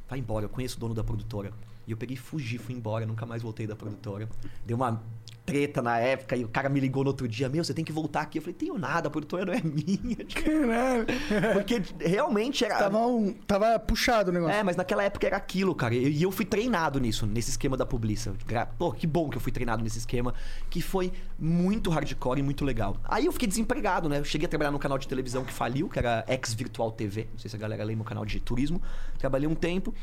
vai 0.09 0.19
embora, 0.19 0.47
eu 0.47 0.49
conheço 0.49 0.77
o 0.77 0.81
dono 0.81 0.95
da 0.95 1.05
produtora. 1.05 1.53
E 1.87 1.93
eu 1.93 1.97
peguei 1.97 2.15
e 2.15 2.19
fugi, 2.19 2.59
fui 2.59 2.75
embora, 2.75 3.07
nunca 3.07 3.25
mais 3.25 3.43
voltei 3.43 3.69
da 3.69 3.77
produtora. 3.77 4.29
Deu 4.67 4.77
uma 4.77 5.01
treta 5.47 5.81
na 5.81 5.99
época 5.99 6.37
e 6.37 6.45
o 6.45 6.49
cara 6.49 6.69
me 6.69 6.81
ligou 6.81 7.05
no 7.05 7.11
outro 7.11 7.29
dia, 7.29 7.49
meu, 7.49 7.63
você 7.63 7.73
tem 7.73 7.85
que 7.85 7.93
voltar 7.93 8.23
aqui. 8.23 8.39
Eu 8.39 8.43
falei, 8.43 8.55
tenho 8.55 8.77
nada, 8.77 9.07
a 9.07 9.11
produtora 9.11 9.47
não 9.47 9.53
é 9.55 9.63
minha. 9.65 10.17
Caralho. 10.35 11.07
Porque 11.55 11.81
realmente 12.01 12.65
era... 12.65 12.77
Tava, 12.77 13.07
um, 13.07 13.33
tava 13.47 13.79
puxado 13.79 14.31
o 14.31 14.35
negócio. 14.35 14.57
É, 14.57 14.63
mas 14.65 14.77
naquela 14.77 15.05
época 15.05 15.27
era 15.27 15.37
aquilo, 15.37 15.75
cara. 15.75 15.95
E 15.95 16.21
eu 16.21 16.33
fui 16.33 16.45
treinado 16.45 16.99
nisso, 16.99 17.27
nesse 17.27 17.51
esquema 17.51 17.77
da 17.77 17.87
Publiça. 17.87 18.35
Pô, 18.77 18.93
que 18.93 19.07
bom 19.07 19.31
que 19.31 19.37
eu 19.37 19.41
fui 19.41 19.53
treinado 19.53 19.83
nesse 19.83 19.99
esquema, 19.99 20.35
que 20.69 20.83
foi 20.83 21.13
muito 21.39 21.91
hardcore 21.91 22.41
e 22.41 22.43
muito 22.43 22.65
legal. 22.65 22.97
Aí 23.05 23.27
eu 23.27 23.33
fiquei 23.33 23.47
desempregado, 23.47 24.09
né? 24.09 24.19
Eu 24.19 24.25
cheguei 24.25 24.47
a 24.47 24.49
trabalhar 24.49 24.73
num 24.73 24.79
canal 24.79 24.99
de 24.99 25.07
televisão 25.07 25.45
que 25.45 25.53
faliu, 25.53 25.89
que 25.89 25.99
era 25.99 26.25
Ex 26.27 26.53
Virtual 26.53 26.91
TV. 26.91 27.29
Não 27.33 27.39
sei 27.39 27.49
se 27.49 27.57
a 27.57 27.59
galera 27.59 27.85
lembra 27.85 28.03
o 28.03 28.07
canal 28.07 28.25
de 28.25 28.41
turismo. 28.41 28.83
Trabalhei 29.19 29.49
um 29.49 29.55
tempo. 29.55 29.95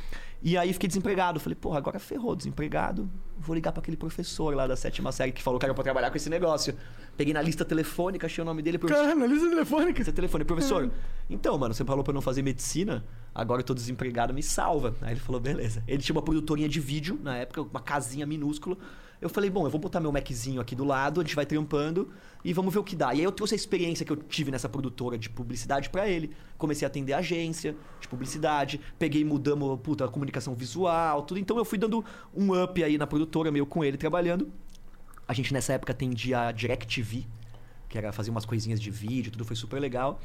E 0.46 0.58
aí 0.58 0.74
fiquei 0.74 0.88
desempregado. 0.88 1.40
Falei, 1.40 1.56
porra, 1.56 1.78
agora 1.78 1.98
ferrou, 2.00 2.36
desempregado. 2.36 3.10
Vou 3.38 3.56
ligar 3.56 3.72
pra 3.72 3.82
aquele 3.82 3.96
professor 3.96 4.54
lá 4.54 4.68
da 4.68 4.76
sétima 4.76 5.12
série 5.12 5.32
que 5.32 5.42
falou 5.42 5.58
que 5.60 5.66
era 5.66 5.74
pra 5.74 5.84
trabalhar 5.84 6.12
com 6.12 6.18
esse 6.18 6.30
negócio. 6.30 6.76
Peguei 7.16 7.34
na 7.34 7.42
lista 7.42 7.64
telefônica, 7.64 8.26
achei 8.26 8.42
o 8.42 8.46
nome 8.46 8.62
dele. 8.62 8.78
professor- 8.78 9.02
Caralho, 9.04 9.20
na 9.22 9.26
lista 9.28 9.50
telefônica. 9.50 10.04
você 10.04 10.12
telefone, 10.12 10.44
professor. 10.44 10.92
Então, 11.30 11.58
mano, 11.58 11.74
você 11.74 11.86
falou 11.86 12.04
pra 12.04 12.12
eu 12.12 12.16
não 12.16 12.22
fazer 12.22 12.42
medicina, 12.42 13.06
agora 13.34 13.62
eu 13.62 13.66
tô 13.66 13.74
desempregado, 13.74 14.34
me 14.34 14.44
salva. 14.44 14.96
Aí 15.02 15.14
ele 15.14 15.20
falou, 15.20 15.40
beleza. 15.40 15.82
Ele 15.88 16.02
tinha 16.04 16.16
uma 16.16 16.22
produtorinha 16.22 16.68
de 16.68 16.80
vídeo 16.80 17.18
na 17.24 17.38
época, 17.38 17.62
uma 17.62 17.80
casinha 17.82 18.26
minúscula. 18.26 18.78
Eu 19.24 19.30
falei, 19.30 19.50
bom, 19.50 19.66
eu 19.66 19.70
vou 19.70 19.80
botar 19.80 20.02
meu 20.02 20.12
Maczinho 20.12 20.60
aqui 20.60 20.76
do 20.76 20.84
lado, 20.84 21.22
a 21.22 21.24
gente 21.24 21.34
vai 21.34 21.46
trampando 21.46 22.10
e 22.44 22.52
vamos 22.52 22.74
ver 22.74 22.80
o 22.82 22.84
que 22.84 22.94
dá. 22.94 23.14
E 23.14 23.20
aí 23.20 23.24
eu 23.24 23.32
trouxe 23.32 23.54
a 23.54 23.56
experiência 23.56 24.06
que 24.06 24.12
eu 24.12 24.18
tive 24.18 24.52
nessa 24.52 24.68
produtora 24.68 25.18
de 25.18 25.30
publicidade 25.30 25.90
pra 25.90 26.10
ele. 26.10 26.32
Comecei 26.58 26.86
a 26.86 26.90
atender 26.90 27.14
a 27.14 27.20
agência 27.20 27.74
de 28.02 28.08
publicidade, 28.10 28.82
peguei 29.00 29.24
mudamos, 29.24 29.80
puta, 29.80 30.04
a 30.04 30.10
comunicação 30.10 30.54
visual, 30.54 31.22
tudo. 31.22 31.40
Então 31.40 31.58
eu 31.58 31.64
fui 31.64 31.78
dando 31.78 32.04
um 32.36 32.62
up 32.62 32.84
aí 32.84 32.98
na 32.98 33.08
produtora, 33.08 33.50
meio 33.50 33.66
com 33.66 33.82
ele 33.82 33.96
trabalhando. 33.96 34.52
A 35.26 35.32
gente 35.32 35.54
nessa 35.54 35.72
época 35.72 35.94
atendia 35.94 36.48
a 36.50 36.52
DirecTV, 36.52 37.26
que 37.88 37.98
era 37.98 38.12
fazer 38.12 38.30
umas 38.30 38.44
coisinhas 38.44 38.82
de 38.82 38.92
vídeo, 38.92 39.32
tudo 39.32 39.46
foi 39.46 39.56
super 39.56 39.80
legal. 39.80 40.20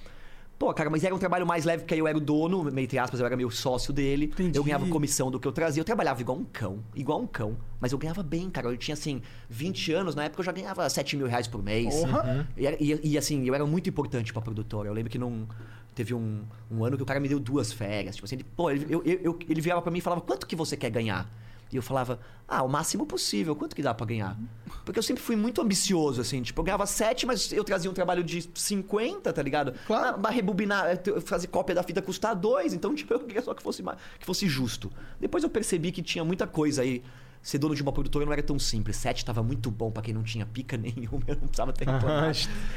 Pô, 0.58 0.74
cara, 0.74 0.90
mas 0.90 1.04
era 1.04 1.14
um 1.14 1.18
trabalho 1.18 1.46
mais 1.46 1.64
leve, 1.64 1.82
porque 1.84 1.94
aí 1.94 2.00
eu 2.00 2.08
era 2.08 2.18
o 2.18 2.20
dono, 2.20 2.64
meio 2.64 2.84
entre 2.84 2.98
aspas, 2.98 3.20
eu 3.20 3.26
era 3.26 3.36
meio 3.36 3.48
sócio 3.50 3.92
dele. 3.92 4.24
Entendi. 4.26 4.58
Eu 4.58 4.64
ganhava 4.64 4.86
comissão 4.88 5.30
do 5.30 5.38
que 5.38 5.46
eu 5.46 5.52
trazia. 5.52 5.80
Eu 5.80 5.84
trabalhava 5.84 6.20
igual 6.20 6.36
um 6.36 6.44
cão, 6.44 6.80
igual 6.96 7.20
um 7.20 7.26
cão. 7.28 7.56
Mas 7.80 7.92
eu 7.92 7.98
ganhava 7.98 8.24
bem, 8.24 8.50
cara. 8.50 8.66
Eu 8.66 8.76
tinha, 8.76 8.94
assim, 8.94 9.22
20 9.48 9.92
anos, 9.92 10.16
na 10.16 10.24
época 10.24 10.40
eu 10.40 10.44
já 10.44 10.50
ganhava 10.50 10.88
7 10.90 11.16
mil 11.16 11.28
reais 11.28 11.46
por 11.46 11.62
mês. 11.62 11.94
Porra. 11.94 12.48
E, 12.56 12.66
e- 12.66 13.00
e, 13.12 13.16
assim, 13.18 13.44
eu 13.46 13.54
era 13.54 13.64
muito 13.64 13.88
importante 13.88 14.32
pra 14.32 14.42
produtora. 14.42 14.88
Eu 14.88 14.92
lembro 14.94 15.10
que 15.10 15.18
não. 15.18 15.46
Teve 15.94 16.12
um, 16.14 16.42
um 16.70 16.84
ano 16.84 16.96
que 16.96 17.02
o 17.02 17.06
cara 17.06 17.20
me 17.20 17.28
deu 17.28 17.38
duas 17.38 17.72
férias. 17.72 18.16
Tipo 18.16 18.24
assim, 18.26 18.36
ele, 18.36 18.44
pô, 18.56 18.70
ele, 18.70 18.86
eu, 18.88 19.02
eu- 19.04 19.20
eu- 19.22 19.38
ele 19.48 19.60
virava 19.60 19.80
pra 19.82 19.90
mim 19.92 19.98
e 19.98 20.00
falava, 20.00 20.22
quanto 20.22 20.46
que 20.46 20.56
você 20.56 20.76
quer 20.76 20.90
ganhar? 20.90 21.28
E 21.70 21.76
eu 21.76 21.82
falava, 21.82 22.18
ah, 22.46 22.62
o 22.62 22.68
máximo 22.68 23.04
possível, 23.04 23.54
quanto 23.54 23.76
que 23.76 23.82
dá 23.82 23.92
pra 23.92 24.06
ganhar? 24.06 24.36
Porque 24.84 24.98
eu 24.98 25.02
sempre 25.02 25.22
fui 25.22 25.36
muito 25.36 25.60
ambicioso, 25.60 26.20
assim, 26.20 26.40
tipo, 26.42 26.58
eu 26.60 26.64
ganhava 26.64 26.86
7, 26.86 27.26
mas 27.26 27.52
eu 27.52 27.62
trazia 27.62 27.90
um 27.90 27.94
trabalho 27.94 28.24
de 28.24 28.48
50, 28.54 29.32
tá 29.32 29.42
ligado? 29.42 29.74
Claro. 29.86 30.14
Ah, 30.16 30.18
mas 30.22 30.34
rebobinar, 30.34 30.86
eh, 30.86 31.20
fazer 31.20 31.48
cópia 31.48 31.74
da 31.74 31.82
fita 31.82 32.00
custar 32.00 32.34
2, 32.34 32.72
então, 32.72 32.94
tipo, 32.96 33.12
eu 33.12 33.20
queria 33.20 33.42
só 33.42 33.52
que 33.52 33.62
fosse, 33.62 33.82
que 34.18 34.24
fosse 34.24 34.48
justo. 34.48 34.90
Depois 35.20 35.44
eu 35.44 35.50
percebi 35.50 35.92
que 35.92 36.02
tinha 36.02 36.24
muita 36.24 36.46
coisa 36.46 36.82
aí. 36.82 37.02
Ser 37.40 37.58
dono 37.58 37.72
de 37.74 37.80
uma 37.82 37.92
produtora 37.92 38.26
não 38.26 38.32
era 38.32 38.42
tão 38.42 38.58
simples. 38.58 38.96
7 38.96 39.24
tava 39.24 39.44
muito 39.44 39.70
bom 39.70 39.92
pra 39.92 40.02
quem 40.02 40.12
não 40.12 40.24
tinha 40.24 40.44
pica 40.44 40.76
nenhuma, 40.78 41.22
eu 41.26 41.36
não 41.36 41.42
precisava 41.46 41.72
ter. 41.72 41.86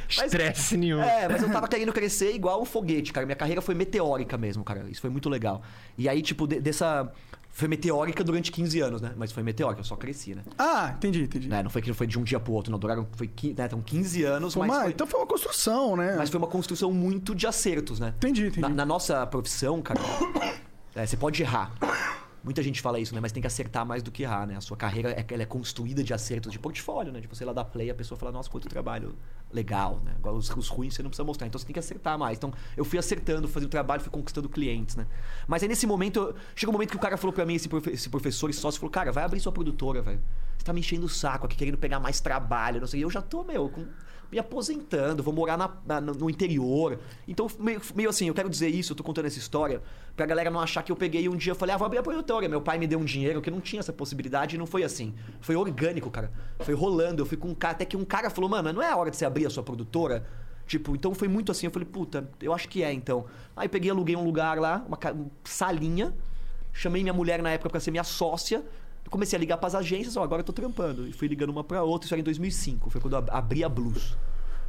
Estresse 0.07 0.77
nenhum. 0.77 1.01
É, 1.01 1.27
mas 1.27 1.41
eu 1.41 1.49
tava 1.51 1.67
querendo 1.67 1.91
crescer 1.91 2.33
igual 2.35 2.61
um 2.61 2.65
foguete, 2.65 3.11
cara. 3.11 3.25
Minha 3.25 3.35
carreira 3.35 3.61
foi 3.61 3.73
meteórica 3.73 4.37
mesmo, 4.37 4.63
cara. 4.63 4.87
Isso 4.89 5.01
foi 5.01 5.09
muito 5.09 5.29
legal. 5.29 5.63
E 5.97 6.07
aí, 6.07 6.21
tipo, 6.21 6.45
de- 6.45 6.59
dessa. 6.59 7.11
Foi 7.53 7.67
meteórica 7.67 8.23
durante 8.23 8.51
15 8.51 8.79
anos, 8.79 9.01
né? 9.01 9.11
Mas 9.15 9.31
foi 9.31 9.43
meteórica, 9.43 9.81
eu 9.81 9.85
só 9.85 9.95
cresci, 9.95 10.33
né? 10.33 10.41
Ah, 10.57 10.93
entendi, 10.95 11.23
entendi. 11.23 11.49
Né? 11.49 11.61
Não 11.61 11.69
foi 11.69 11.81
que 11.81 11.93
foi 11.93 12.07
de 12.07 12.17
um 12.17 12.23
dia 12.23 12.39
pro 12.39 12.53
outro, 12.53 12.71
não. 12.71 12.79
Duraram. 12.79 13.07
Foi, 13.11 13.27
né? 13.27 13.65
Então, 13.65 13.81
15 13.81 14.23
anos, 14.23 14.53
Pô, 14.53 14.61
mas. 14.61 14.69
mas 14.69 14.81
Foi, 14.83 14.91
Então 14.91 15.05
foi 15.05 15.19
uma 15.19 15.27
construção, 15.27 15.95
né? 15.95 16.15
mas 16.17 16.29
foi 16.29 16.37
uma 16.37 16.47
construção 16.47 16.91
muito 16.91 17.35
de 17.35 17.45
acertos, 17.45 17.99
né? 17.99 18.13
Entendi, 18.17 18.47
entendi. 18.47 18.61
Na, 18.61 18.69
na 18.69 18.85
nossa 18.85 19.25
profissão, 19.27 19.81
cara, 19.81 19.99
é, 20.95 21.05
você 21.05 21.17
pode 21.17 21.41
errar. 21.41 21.73
Muita 22.43 22.63
gente 22.63 22.81
fala 22.81 22.99
isso, 22.99 23.13
né? 23.13 23.21
Mas 23.21 23.31
tem 23.31 23.39
que 23.39 23.45
acertar 23.45 23.85
mais 23.85 24.01
do 24.01 24.09
que 24.11 24.23
errar, 24.23 24.47
né? 24.47 24.55
A 24.57 24.61
sua 24.61 24.75
carreira 24.75 25.11
é, 25.11 25.23
ela 25.31 25.43
é 25.43 25.45
construída 25.45 26.03
de 26.03 26.11
acertos 26.11 26.51
de 26.51 26.57
portfólio, 26.57 27.13
né? 27.13 27.19
De 27.19 27.27
você 27.27 27.45
lá 27.45 27.53
dar 27.53 27.65
play, 27.65 27.91
a 27.91 27.93
pessoa 27.93 28.17
fala, 28.17 28.31
nossa, 28.31 28.49
quanto 28.49 28.67
trabalho 28.67 29.15
legal, 29.53 30.01
né? 30.03 30.13
Agora 30.17 30.35
os, 30.35 30.49
os 30.49 30.67
ruins 30.67 30.95
você 30.95 31.03
não 31.03 31.11
precisa 31.11 31.23
mostrar, 31.23 31.45
então 31.45 31.59
você 31.59 31.65
tem 31.67 31.73
que 31.73 31.77
acertar 31.79 32.17
mais. 32.17 32.39
Então 32.39 32.51
eu 32.75 32.83
fui 32.83 32.97
acertando, 32.97 33.47
fazendo 33.47 33.69
trabalho, 33.69 34.01
fui 34.01 34.09
conquistando 34.11 34.49
clientes, 34.49 34.95
né? 34.95 35.05
Mas 35.47 35.61
aí 35.61 35.69
nesse 35.69 35.85
momento, 35.85 36.33
chega 36.55 36.71
um 36.71 36.73
momento 36.73 36.89
que 36.89 36.95
o 36.97 36.99
cara 36.99 37.15
falou 37.15 37.31
pra 37.31 37.45
mim, 37.45 37.53
esse, 37.53 37.69
profe- 37.69 37.91
esse 37.91 38.09
professor, 38.09 38.49
esse 38.49 38.59
sócio, 38.59 38.79
falou, 38.79 38.91
cara, 38.91 39.11
vai 39.11 39.23
abrir 39.23 39.39
sua 39.39 39.51
produtora, 39.51 40.01
velho. 40.01 40.19
Você 40.57 40.65
tá 40.65 40.73
me 40.73 40.79
enchendo 40.79 41.05
o 41.05 41.09
saco 41.09 41.45
aqui, 41.45 41.55
querendo 41.55 41.77
pegar 41.77 41.99
mais 41.99 42.19
trabalho, 42.19 42.79
não 42.79 42.87
sei. 42.87 43.01
E 43.01 43.03
eu 43.03 43.11
já 43.11 43.21
tô, 43.21 43.43
meu, 43.43 43.69
com 43.69 43.85
me 44.31 44.39
aposentando, 44.39 45.21
vou 45.21 45.33
morar 45.33 45.57
na- 45.57 45.71
na- 45.85 45.99
no 46.01 46.29
interior. 46.29 46.97
Então, 47.27 47.47
meio, 47.59 47.81
meio 47.93 48.09
assim, 48.09 48.27
eu 48.27 48.33
quero 48.33 48.49
dizer 48.49 48.69
isso, 48.69 48.93
eu 48.93 48.95
tô 48.95 49.03
contando 49.03 49.25
essa 49.25 49.37
história, 49.37 49.81
pra 50.15 50.25
galera 50.25 50.49
não 50.49 50.59
achar 50.59 50.81
que 50.83 50.91
eu 50.91 50.95
peguei 50.95 51.27
um 51.27 51.35
dia 51.35 51.51
e 51.53 51.55
falei, 51.55 51.75
ah, 51.75 51.77
vou 51.77 51.85
abrir 51.85 51.97
a 51.99 52.03
produtora. 52.03 52.47
Meu 52.47 52.61
pai 52.61 52.77
me 52.77 52.87
deu 52.87 52.97
um 52.99 53.03
dinheiro, 53.05 53.41
que 53.41 53.51
não 53.51 53.59
tinha 53.59 53.81
essa 53.81 53.91
possibilidade, 53.91 54.55
e 54.55 54.59
não 54.59 54.65
foi 54.65 54.83
assim. 54.83 55.13
Foi 55.41 55.55
orgânico, 55.55 56.09
cara. 56.09 56.31
Foi 56.59 56.73
rolando. 56.73 57.21
Eu 57.21 57.25
fui 57.25 57.37
com 57.37 57.49
um 57.49 57.55
cara, 57.55 57.73
até 57.73 57.83
que 57.85 57.97
um 57.97 58.05
cara 58.05 58.29
falou, 58.29 58.49
mano, 58.49 58.71
não 58.71 58.81
é 58.81 58.89
a 58.89 58.95
hora 58.95 59.11
de 59.11 59.17
você 59.17 59.25
abrir 59.25 59.45
a 59.45 59.49
sua 59.49 59.63
produtora? 59.63 60.25
Tipo, 60.65 60.95
então 60.95 61.13
foi 61.13 61.27
muito 61.27 61.51
assim. 61.51 61.65
Eu 61.65 61.71
falei, 61.71 61.87
puta, 61.87 62.29
eu 62.41 62.53
acho 62.53 62.69
que 62.69 62.81
é 62.83 62.93
então. 62.93 63.25
Aí 63.57 63.67
peguei, 63.67 63.91
aluguei 63.91 64.15
um 64.15 64.23
lugar 64.23 64.57
lá, 64.57 64.85
uma 64.87 64.97
salinha, 65.43 66.13
chamei 66.71 67.01
minha 67.03 67.13
mulher 67.13 67.41
na 67.41 67.49
época 67.51 67.69
pra 67.69 67.79
ser 67.81 67.91
minha 67.91 68.03
sócia. 68.05 68.63
Comecei 69.11 69.37
a 69.37 69.39
ligar 69.39 69.57
pras 69.57 69.75
agências, 69.75 70.17
ó, 70.17 70.23
agora 70.23 70.39
eu 70.39 70.43
tô 70.45 70.53
trampando. 70.53 71.07
E 71.07 71.13
fui 71.13 71.27
ligando 71.27 71.49
uma 71.51 71.63
pra 71.63 71.83
outra, 71.83 72.05
isso 72.07 72.13
era 72.15 72.21
em 72.21 72.23
2005, 72.23 72.89
foi 72.89 72.99
quando 72.99 73.13
eu 73.13 73.19
ab- 73.19 73.29
abri 73.29 73.63
a 73.63 73.69
Blues. 73.69 74.17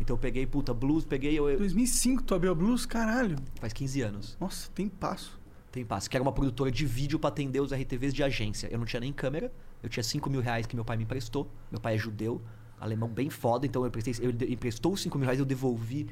Então 0.01 0.15
eu 0.15 0.19
peguei, 0.19 0.45
puta, 0.47 0.75
Blues, 0.75 1.05
peguei, 1.05 1.39
eu, 1.39 1.49
eu- 1.49 1.59
2005 1.59 2.23
tu 2.25 2.35
abriu 2.35 2.51
a 2.53 2.55
Blues? 2.55 2.85
Caralho. 2.85 3.37
faz 3.61 3.73
15 3.73 4.01
anos. 4.03 4.37
Nossa, 4.41 4.69
tem 4.75 4.89
passo. 4.89 5.41
Tem 5.71 5.85
passo. 5.85 6.11
Que 6.11 6.17
era 6.17 6.23
uma 6.23 6.33
produtora 6.33 6.71
de 6.71 6.85
vídeo 6.85 7.19
pra 7.19 7.29
atender 7.29 7.61
os 7.61 7.73
RTVs 7.73 8.13
de 8.13 8.23
agência. 8.23 8.69
Eu 8.71 8.79
não 8.79 8.85
tinha 8.85 9.01
nem 9.01 9.13
câmera, 9.13 9.51
eu 9.83 9.89
tinha 9.89 10.03
5 10.03 10.29
mil 10.29 10.41
reais 10.41 10.67
que 10.67 10.75
meu 10.75 10.85
pai 10.85 10.97
me 10.99 11.05
emprestou. 11.05 11.49
Meu 11.71 11.81
pai 11.81 11.95
é 11.95 11.99
judeu, 11.99 12.43
alemão 12.81 13.09
bem 13.09 13.31
foda, 13.31 13.65
então 13.65 13.83
eu 13.83 13.89
emprestei, 13.89 14.13
ele 14.21 14.53
emprestou 14.53 14.93
os 14.93 15.01
5 15.01 15.17
mil 15.17 15.25
reais 15.25 15.39
eu 15.39 15.47
devolvi. 15.47 16.09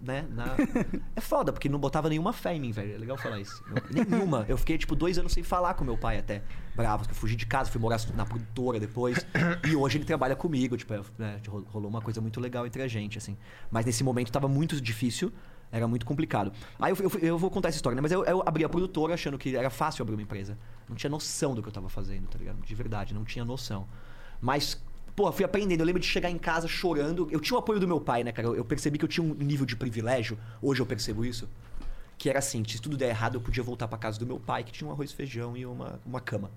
Né? 0.00 0.26
na- 0.30 0.56
É 1.16 1.20
foda, 1.20 1.52
porque 1.52 1.68
não 1.68 1.78
botava 1.78 2.08
nenhuma 2.08 2.32
fé 2.32 2.54
em 2.54 2.60
mim, 2.60 2.70
velho. 2.72 2.94
É 2.94 2.98
legal 2.98 3.16
falar 3.18 3.40
isso. 3.40 3.62
Nenhuma. 3.90 4.44
Eu 4.48 4.56
fiquei, 4.56 4.76
tipo, 4.78 4.94
dois 4.94 5.18
anos 5.18 5.32
sem 5.32 5.42
falar 5.42 5.74
com 5.74 5.84
meu 5.84 5.96
pai 5.98 6.18
até. 6.18 6.42
Bravo, 6.76 7.04
que 7.04 7.10
eu 7.10 7.14
fugi 7.14 7.36
de 7.36 7.46
casa, 7.46 7.70
fui 7.70 7.80
morar 7.80 7.98
na 8.14 8.24
produtora 8.24 8.78
depois. 8.78 9.24
E 9.68 9.74
hoje 9.76 9.98
ele 9.98 10.04
trabalha 10.04 10.34
comigo, 10.36 10.76
tipo, 10.76 10.92
é, 10.94 11.00
né, 11.18 11.40
ro- 11.48 11.66
rolou 11.70 11.88
uma 11.90 12.00
coisa 12.00 12.20
muito 12.20 12.40
legal 12.40 12.66
entre 12.66 12.82
a 12.82 12.88
gente, 12.88 13.18
assim. 13.18 13.36
Mas 13.70 13.84
nesse 13.84 14.02
momento 14.04 14.30
tava 14.32 14.48
muito 14.48 14.80
difícil, 14.80 15.32
era 15.72 15.86
muito 15.86 16.06
complicado. 16.06 16.52
Aí 16.78 16.92
eu, 16.92 16.96
eu, 16.96 17.18
eu 17.20 17.38
vou 17.38 17.50
contar 17.50 17.68
essa 17.68 17.76
história, 17.78 17.94
né? 17.96 18.00
Mas 18.02 18.12
eu, 18.12 18.24
eu 18.24 18.42
abri 18.46 18.64
a 18.64 18.68
produtora 18.68 19.14
achando 19.14 19.36
que 19.38 19.54
era 19.56 19.70
fácil 19.70 20.02
abrir 20.02 20.14
uma 20.14 20.22
empresa. 20.22 20.56
Não 20.88 20.96
tinha 20.96 21.10
noção 21.10 21.54
do 21.54 21.62
que 21.62 21.68
eu 21.68 21.72
tava 21.72 21.88
fazendo, 21.88 22.26
tá 22.28 22.38
ligado? 22.38 22.60
De 22.64 22.74
verdade, 22.74 23.12
não 23.14 23.24
tinha 23.24 23.44
noção. 23.44 23.86
Mas 24.40 24.82
Porra, 25.14 25.32
fui 25.32 25.44
aprendendo. 25.44 25.80
Eu 25.80 25.86
lembro 25.86 26.00
de 26.00 26.06
chegar 26.06 26.30
em 26.30 26.38
casa 26.38 26.66
chorando. 26.68 27.28
Eu 27.30 27.40
tinha 27.40 27.56
o 27.56 27.58
apoio 27.60 27.80
do 27.80 27.86
meu 27.86 28.00
pai, 28.00 28.24
né, 28.24 28.32
cara? 28.32 28.48
Eu, 28.48 28.64
percebi 28.64 28.98
que 28.98 29.04
eu 29.04 29.08
tinha 29.08 29.24
um 29.24 29.34
nível 29.34 29.66
de 29.66 29.76
privilégio. 29.76 30.38
Hoje 30.62 30.80
eu 30.80 30.86
percebo 30.86 31.24
isso. 31.24 31.48
Que 32.16 32.28
era 32.28 32.38
assim, 32.38 32.62
se 32.66 32.80
tudo 32.80 32.96
der 32.96 33.08
errado, 33.08 33.36
eu 33.36 33.40
podia 33.40 33.62
voltar 33.62 33.88
pra 33.88 33.98
casa 33.98 34.18
do 34.18 34.26
meu 34.26 34.38
pai, 34.38 34.62
que 34.62 34.72
tinha 34.72 34.88
um 34.88 34.92
arroz, 34.92 35.10
feijão 35.12 35.56
e 35.56 35.64
uma, 35.64 35.98
uma 36.04 36.20
cama. 36.20 36.50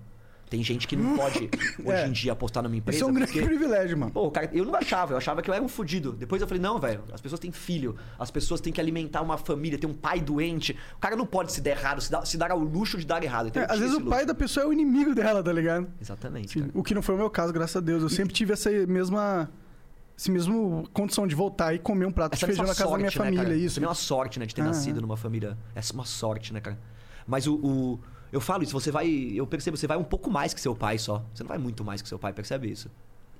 Tem 0.54 0.62
gente 0.62 0.86
que 0.86 0.94
não 0.94 1.16
pode, 1.16 1.50
hoje 1.84 1.98
É. 1.98 2.06
em 2.06 2.12
dia, 2.12 2.30
apostar 2.30 2.62
numa 2.62 2.76
empresa. 2.76 2.96
Isso 2.98 3.04
é 3.04 3.10
um 3.10 3.12
grande 3.12 3.32
porque- 3.32 3.44
privilégio, 3.44 3.98
mano. 3.98 4.12
Pô, 4.12 4.30
cara, 4.30 4.48
eu 4.52 4.64
não 4.64 4.72
achava, 4.76 5.12
eu 5.14 5.16
achava 5.16 5.42
que 5.42 5.50
eu 5.50 5.54
era 5.54 5.64
um 5.64 5.66
fudido. 5.68 6.12
Depois 6.12 6.40
eu 6.40 6.46
falei, 6.46 6.62
não, 6.62 6.78
velho, 6.78 7.02
as 7.12 7.20
pessoas 7.20 7.40
têm 7.40 7.50
filho, 7.50 7.96
as 8.16 8.30
pessoas 8.30 8.60
têm 8.60 8.72
que 8.72 8.80
alimentar 8.80 9.20
uma 9.20 9.36
família, 9.36 9.76
tem 9.76 9.90
um 9.90 9.94
pai 9.94 10.20
doente. 10.20 10.76
O 10.96 11.00
cara 11.00 11.16
não 11.16 11.26
pode 11.26 11.50
se 11.52 11.60
der 11.60 11.76
errado, 11.76 12.00
se 12.00 12.08
dar, 12.08 12.24
se 12.24 12.36
dar 12.38 12.52
ao 12.52 12.58
luxo 12.60 12.96
de 12.98 13.04
dar 13.04 13.20
errado. 13.24 13.48
Então, 13.48 13.62
É, 13.64 13.66
às 13.68 13.80
vezes 13.80 13.96
o 13.96 14.00
pai 14.02 14.20
luxo. 14.20 14.26
da 14.28 14.34
pessoa 14.36 14.62
é 14.64 14.68
o 14.68 14.72
inimigo 14.72 15.12
dela, 15.12 15.42
tá 15.42 15.52
ligado? 15.52 15.88
Exatamente. 16.00 16.56
Cara. 16.60 16.70
O 16.72 16.84
que 16.84 16.94
não 16.94 17.02
foi 17.02 17.16
o 17.16 17.18
meu 17.18 17.28
caso, 17.30 17.52
graças 17.52 17.74
a 17.74 17.80
Deus. 17.80 18.00
Eu 18.04 18.08
sempre 18.08 18.32
tive 18.32 18.52
essa 18.52 18.70
mesma. 18.86 19.50
Esse 20.16 20.30
mesmo 20.30 20.88
condição 20.92 21.26
de 21.26 21.34
voltar 21.34 21.74
e 21.74 21.80
comer 21.80 22.06
um 22.06 22.12
prato 22.12 22.32
de 22.32 22.36
Essa 22.38 22.46
feijão 22.46 22.62
mesma 22.64 22.72
na 22.74 22.78
casa 22.78 22.90
da 22.92 22.96
minha 22.98 23.10
sorte, 23.10 23.18
né, 23.18 23.24
família, 23.24 23.44
cara? 23.44 23.56
isso. 23.56 23.74
Também 23.74 23.86
é 23.86 23.88
uma 23.88 23.94
sorte, 23.96 24.38
né, 24.38 24.46
de 24.46 24.54
ter 24.54 24.62
Ah, 24.62 24.66
nascido 24.66 25.00
numa 25.02 25.16
família. 25.16 25.58
É 25.74 25.80
uma 25.92 26.04
sorte, 26.04 26.52
né, 26.54 26.60
cara? 26.60 26.78
Mas 27.26 27.48
o, 27.48 27.54
o- 27.56 28.00
Eu 28.34 28.40
falo 28.40 28.64
isso, 28.64 28.72
você 28.72 28.90
vai. 28.90 29.06
Eu 29.32 29.46
percebo, 29.46 29.76
você 29.76 29.86
vai 29.86 29.96
um 29.96 30.02
pouco 30.02 30.28
mais 30.28 30.52
que 30.52 30.60
seu 30.60 30.74
pai 30.74 30.98
só. 30.98 31.24
Você 31.32 31.44
não 31.44 31.48
vai 31.48 31.56
muito 31.56 31.84
mais 31.84 32.02
que 32.02 32.08
seu 32.08 32.18
pai, 32.18 32.32
percebe 32.32 32.68
isso? 32.68 32.90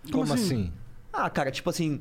Como, 0.04 0.22
Como 0.22 0.35
assim? 0.35 0.44
assim? 0.44 0.72
Ah, 1.12 1.28
cara, 1.28 1.50
tipo 1.50 1.68
assim. 1.68 2.00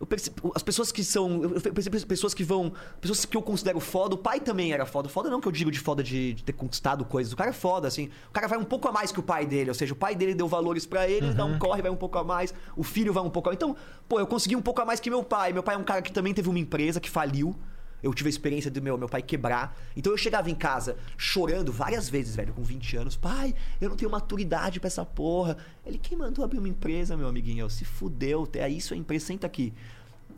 Eu 0.00 0.04
percebo, 0.04 0.52
as 0.56 0.62
pessoas 0.62 0.90
que 0.90 1.04
são. 1.04 1.44
Eu 1.44 1.60
percebo 1.60 2.04
pessoas 2.04 2.34
que 2.34 2.42
vão. 2.42 2.72
Pessoas 3.00 3.24
que 3.24 3.36
eu 3.36 3.40
considero 3.42 3.78
foda. 3.78 4.16
O 4.16 4.18
pai 4.18 4.40
também 4.40 4.72
era 4.72 4.84
foda. 4.84 5.08
Foda 5.08 5.30
não 5.30 5.40
que 5.40 5.46
eu 5.46 5.52
digo 5.52 5.70
de 5.70 5.78
foda 5.78 6.02
de, 6.02 6.34
de 6.34 6.42
ter 6.42 6.52
conquistado 6.52 7.04
coisas. 7.04 7.32
O 7.32 7.36
cara 7.36 7.50
é 7.50 7.52
foda, 7.52 7.86
assim. 7.86 8.10
O 8.28 8.32
cara 8.32 8.48
vai 8.48 8.58
um 8.58 8.64
pouco 8.64 8.88
a 8.88 8.92
mais 8.92 9.12
que 9.12 9.20
o 9.20 9.22
pai 9.22 9.46
dele. 9.46 9.70
Ou 9.70 9.74
seja, 9.74 9.92
o 9.92 9.96
pai 9.96 10.16
dele 10.16 10.34
deu 10.34 10.48
valores 10.48 10.84
pra 10.84 11.08
ele, 11.08 11.26
ele 11.26 11.34
dá 11.34 11.44
um 11.44 11.60
corre, 11.60 11.80
vai 11.80 11.92
um 11.92 11.96
pouco 11.96 12.18
a 12.18 12.24
mais. 12.24 12.52
O 12.76 12.82
filho 12.82 13.12
vai 13.12 13.22
um 13.22 13.30
pouco 13.30 13.50
a 13.50 13.52
mais. 13.52 13.56
Então, 13.56 13.76
pô, 14.08 14.18
eu 14.18 14.26
consegui 14.26 14.56
um 14.56 14.62
pouco 14.62 14.82
a 14.82 14.84
mais 14.84 14.98
que 14.98 15.08
meu 15.08 15.22
pai. 15.22 15.52
Meu 15.52 15.62
pai 15.62 15.76
é 15.76 15.78
um 15.78 15.84
cara 15.84 16.02
que 16.02 16.10
também 16.10 16.34
teve 16.34 16.48
uma 16.48 16.58
empresa 16.58 16.98
que 16.98 17.08
faliu. 17.08 17.54
Eu 18.04 18.12
tive 18.12 18.28
a 18.28 18.30
experiência 18.30 18.70
do 18.70 18.82
meu, 18.82 18.98
meu 18.98 19.08
pai 19.08 19.22
quebrar. 19.22 19.74
Então 19.96 20.12
eu 20.12 20.16
chegava 20.18 20.50
em 20.50 20.54
casa 20.54 20.96
chorando 21.16 21.72
várias 21.72 22.06
vezes, 22.06 22.36
velho, 22.36 22.52
com 22.52 22.62
20 22.62 22.98
anos. 22.98 23.16
Pai, 23.16 23.54
eu 23.80 23.88
não 23.88 23.96
tenho 23.96 24.10
maturidade 24.10 24.78
pra 24.78 24.88
essa 24.88 25.06
porra. 25.06 25.56
Ele, 25.86 25.96
quem 25.96 26.16
mandou 26.18 26.44
abrir 26.44 26.58
uma 26.58 26.68
empresa, 26.68 27.16
meu 27.16 27.26
amiguinho? 27.26 27.68
Se 27.70 27.84
fudeu, 27.84 28.46
é 28.52 28.68
isso 28.68 28.92
a 28.92 28.96
empresa, 28.96 29.24
senta 29.24 29.46
aqui. 29.46 29.72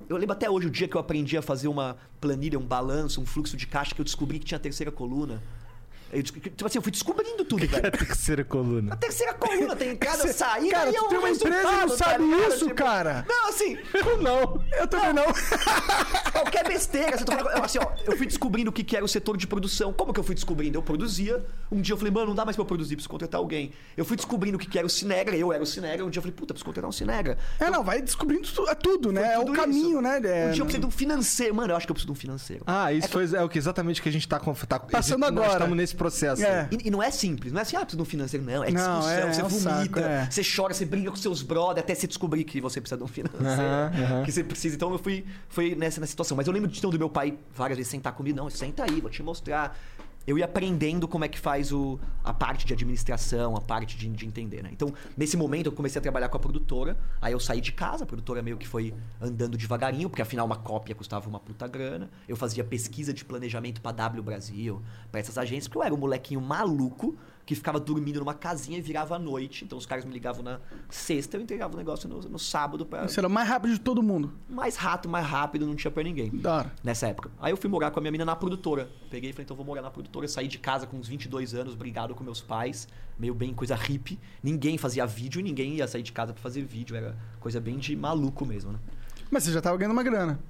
Eu 0.09 0.17
lembro 0.17 0.35
até 0.35 0.49
hoje 0.49 0.69
o 0.69 0.71
dia 0.71 0.87
que 0.87 0.97
eu 0.97 1.01
aprendi 1.01 1.37
a 1.37 1.43
fazer 1.43 1.67
uma 1.67 1.97
planilha, 2.21 2.57
um 2.57 2.65
balanço, 2.65 3.21
um 3.21 3.27
fluxo 3.27 3.57
de 3.57 3.67
caixa, 3.67 3.93
que 3.93 4.01
eu 4.01 4.05
descobri 4.05 4.39
que 4.39 4.45
tinha 4.45 4.61
terceira 4.61 4.93
coluna. 4.93 5.43
Eu, 6.13 6.23
tipo 6.23 6.67
assim, 6.67 6.79
eu 6.79 6.83
fui 6.83 6.93
descobrindo 6.93 7.45
tudo, 7.45 7.65
É 7.65 7.89
a 7.89 7.91
terceira 7.91 8.45
coluna. 8.45 8.95
A 8.95 8.97
terceira 8.97 9.35
coluna 9.35 9.75
tem 9.75 9.99
Cê- 10.17 10.33
saída 10.33 10.71
cara, 10.77 10.91
e 10.91 10.97
é 10.97 11.01
um 11.03 11.09
tem 11.09 11.19
uma 11.19 11.31
empresa 11.31 11.59
e 11.59 11.63
não 11.63 11.81
resultado, 11.81 11.99
tá 11.99 12.05
sabe 12.13 12.25
ligado? 12.25 12.55
isso, 12.55 12.75
cara? 12.75 13.25
Não, 13.29 13.49
assim, 13.49 13.79
Não, 14.23 14.65
eu 14.79 14.87
também 14.87 15.13
não. 15.13 15.25
Qualquer 16.33 16.67
besteira. 16.69 17.17
Você 17.19 17.25
tá 17.25 17.37
falando- 17.37 17.65
assim, 17.65 17.79
ó, 17.79 17.87
eu 18.05 18.17
fui 18.17 18.27
descobrindo 18.27 18.71
o 18.71 18.73
que, 18.73 18.85
que 18.85 18.97
era 18.97 19.05
o 19.05 19.09
setor 19.09 19.37
de 19.37 19.47
produção. 19.47 19.93
Como 19.93 20.13
que 20.13 20.21
eu 20.21 20.25
fui 20.25 20.35
descobrindo? 20.35 20.79
Eu 20.79 20.83
produzia. 20.83 21.45
Um 21.71 21.81
dia 21.81 21.93
eu 21.95 21.97
falei, 21.99 22.13
mano, 22.13 22.27
não 22.29 22.35
dá 22.35 22.45
mais 22.45 22.57
pra 22.57 22.63
eu 22.63 22.67
produzir, 22.67 22.95
preciso 22.97 23.11
contratar 23.11 23.39
alguém. 23.41 23.73
Eu 23.97 24.05
fui 24.05 24.17
descobrindo 24.17 24.57
o 24.57 24.61
que, 24.61 24.67
que 24.69 24.79
era 24.79 24.87
o 24.87 24.91
Cinegra, 24.91 25.37
eu 25.37 25.53
era 25.53 25.63
o 25.63 25.67
Cinegra. 25.67 26.05
Um 26.05 26.11
dia 26.11 26.19
eu 26.19 26.23
falei, 26.23 26.35
puta, 26.37 26.55
preciso 26.55 26.65
contratar 26.67 26.89
um 26.89 26.93
Cinegra. 26.93 27.37
É, 27.59 27.71
não, 27.71 27.83
vai 27.83 28.01
descobrindo 28.01 28.47
tu- 28.49 28.69
é 28.69 28.75
tudo, 28.75 29.13
né? 29.13 29.35
É 29.35 29.39
o 29.39 29.45
Tudo 29.45 29.57
caminho, 29.57 29.91
isso. 29.93 30.03
né? 30.03 30.17
É, 30.17 30.19
Um 30.19 30.21
dia 30.21 30.61
eu 30.63 30.67
precisei 30.67 30.81
de 30.81 30.87
um 30.87 30.91
financeiro. 30.91 31.55
Mano, 31.55 31.73
eu 31.73 31.77
acho 31.77 31.87
que 31.87 31.91
eu 31.91 31.95
preciso 31.95 32.13
de 32.13 32.19
um 32.19 32.21
financeiro. 32.21 32.63
Ah, 32.67 32.93
isso 32.93 33.09
foi 33.09 33.25
é 33.35 33.43
o 33.43 33.49
que 33.49 33.59
exatamente 33.59 34.01
que 34.01 34.09
a 34.09 34.13
gente 34.13 34.29
tá, 34.29 34.39
com- 34.39 34.55
tá 34.55 34.79
Passando 34.79 35.21
nós 35.21 35.31
agora. 35.31 35.53
estamos 35.53 35.77
nesse 35.77 35.96
processo. 35.97 36.45
É. 36.45 36.69
E, 36.71 36.89
e 36.89 36.91
não 36.91 37.03
é 37.03 37.11
simples, 37.11 37.53
não 37.53 37.59
é 37.59 37.63
assim, 37.63 37.77
ah, 37.77 37.87
um 37.99 38.05
financeiro, 38.05 38.45
não. 38.45 38.63
É 38.63 38.71
Não, 38.71 39.01
discussão, 39.01 39.11
é, 39.11 39.33
você 39.33 39.41
é 39.41 39.45
um 39.45 39.49
vomita, 39.49 39.71
saco, 39.71 39.99
é. 39.99 40.29
você 40.31 40.43
chora, 40.45 40.75
você 40.75 40.85
briga 40.85 41.11
com 41.11 41.17
seus 41.17 41.43
brothers 41.43 41.79
até 41.79 41.95
você 41.95 42.07
descobrir 42.07 42.45
que 42.45 42.61
você 42.61 42.81
precisa 42.81 42.97
de 42.97 43.05
um 43.05 43.09
financeiro. 43.09 44.25
Que 44.25 44.33
você 44.33 44.45
precisa. 44.45 44.77
Então 44.77 44.93
eu 44.93 44.99
fui, 44.99 45.25
fui 45.49 45.75
nessa, 45.75 46.01
nessa 46.01 46.11
situação. 46.11 46.37
Mas 46.37 46.47
eu 46.47 46.53
lembro 46.53 46.71
de 46.71 46.79
então, 46.79 46.91
do 46.91 46.99
meu 46.99 47.09
pai 47.09 47.39
várias 47.55 47.77
vezes 47.77 47.91
sentar 47.91 48.13
comigo, 48.13 48.37
não, 48.37 48.49
senta 48.51 48.85
aí, 48.85 49.01
vou 49.01 49.11
te 49.11 49.23
mostrar. 49.23 49.77
Eu 50.27 50.37
ia 50.37 50.45
aprendendo 50.45 51.07
como 51.07 51.25
é 51.25 51.29
que 51.29 51.39
faz 51.39 51.73
o, 51.73 52.01
a 52.25 52.35
parte 52.35 52.67
de 52.67 52.73
administração, 52.73 53.57
a 53.57 53.61
parte 53.61 53.97
de, 53.97 54.09
de 54.09 54.27
entender, 54.27 54.63
né? 54.63 54.71
Então, 54.73 54.93
nesse 55.17 55.37
momento, 55.37 55.67
eu 55.67 55.73
comecei 55.73 55.99
a 55.99 56.03
trabalhar 56.03 56.29
com 56.29 56.37
a 56.37 56.41
produtora. 56.41 56.97
Aí 57.23 57.33
eu 57.33 57.39
saí 57.39 57.61
de 57.61 57.73
casa, 57.73 58.05
a 58.05 58.07
produtora 58.07 58.43
meio 58.43 58.57
que 58.57 58.67
foi 58.67 58.93
andando 59.21 59.57
devagarinho, 59.57 60.11
porque 60.11 60.23
afinal 60.23 60.45
uma 60.45 60.57
cópia 60.57 60.95
custava 60.95 61.29
uma 61.29 61.39
puta 61.39 61.69
grana. 61.69 62.11
Eu 62.29 62.37
fazia 62.37 62.65
pesquisa 62.65 63.13
de 63.13 63.25
planejamento 63.25 63.81
pra 63.81 63.93
W 63.93 64.23
Brasil, 64.23 64.83
pra 65.13 65.21
essas 65.21 65.39
agências, 65.39 65.69
porque 65.69 65.79
eu 65.79 65.83
era 65.85 65.95
um 65.95 65.99
molequinho 65.99 66.41
maluco 66.41 67.17
que 67.47 67.55
ficava 67.55 67.79
dormindo 67.79 68.19
numa 68.19 68.35
casinha 68.35 68.77
e 68.77 68.81
virava 68.81 69.15
à 69.15 69.19
noite. 69.21 69.65
Então 69.65 69.79
os 69.79 69.87
caras 69.87 70.05
me 70.05 70.13
ligavam 70.13 70.43
na 70.43 70.59
sexta, 70.91 71.37
eu 71.37 71.41
entregava 71.41 71.75
o 71.75 71.77
negócio 71.77 72.09
no, 72.09 72.21
no 72.23 72.39
sábado 72.41 72.85
pra, 72.85 73.07
Você 73.07 73.21
era 73.21 73.29
o 73.29 73.31
mais 73.31 73.49
rápido 73.49 73.73
de 73.73 73.79
todo 73.81 74.03
mundo. 74.03 74.33
mais 74.49 74.75
rato, 74.75 75.09
mais 75.09 75.25
rápido, 75.25 75.65
não 75.65 75.77
tinha 75.77 75.91
pra 75.91 76.03
ninguém. 76.03 76.29
Da. 76.31 76.67
Nessa 76.83 77.07
época. 77.07 77.31
Aí 77.41 77.53
eu 77.53 77.57
fui 77.57 77.71
morar 77.71 77.93
com 77.93 78.01
a 78.01 78.03
minha 78.03 78.11
mina 78.11 78.25
na 78.25 78.35
produtora. 78.35 78.91
Peguei 79.09 79.31
e 79.31 79.33
falei, 79.33 79.45
então 79.45 79.57
vou 79.57 79.65
morar 79.65 79.81
na 79.81 79.91
produtora. 79.91 80.27
Saí 80.27 80.49
de 80.49 80.59
casa 80.59 80.89
com 80.89 80.97
uns 80.97 81.07
22 81.07 81.55
anos, 81.55 81.77
brigado 81.77 82.17
com 82.17 82.25
meus 82.25 82.41
pais. 82.41 82.89
Meio 83.17 83.35
bem 83.35 83.55
coisa 83.55 83.77
hippie. 83.77 84.19
Ninguém 84.43 84.77
fazia 84.77 85.07
vídeo 85.07 85.39
e 85.39 85.43
ninguém 85.45 85.75
ia 85.75 85.87
sair 85.87 86.03
de 86.03 86.11
casa 86.11 86.33
pra 86.33 86.43
fazer 86.43 86.63
vídeo. 86.65 86.97
Era 86.97 87.17
coisa 87.39 87.61
bem 87.61 87.79
de 87.79 87.95
maluco 87.95 88.45
mesmo, 88.45 88.73
né? 88.73 88.81
Mas 89.31 89.45
você 89.45 89.53
já 89.53 89.63
tava 89.63 89.77
ganhando 89.77 89.93
uma 89.93 90.03
grana. 90.03 90.41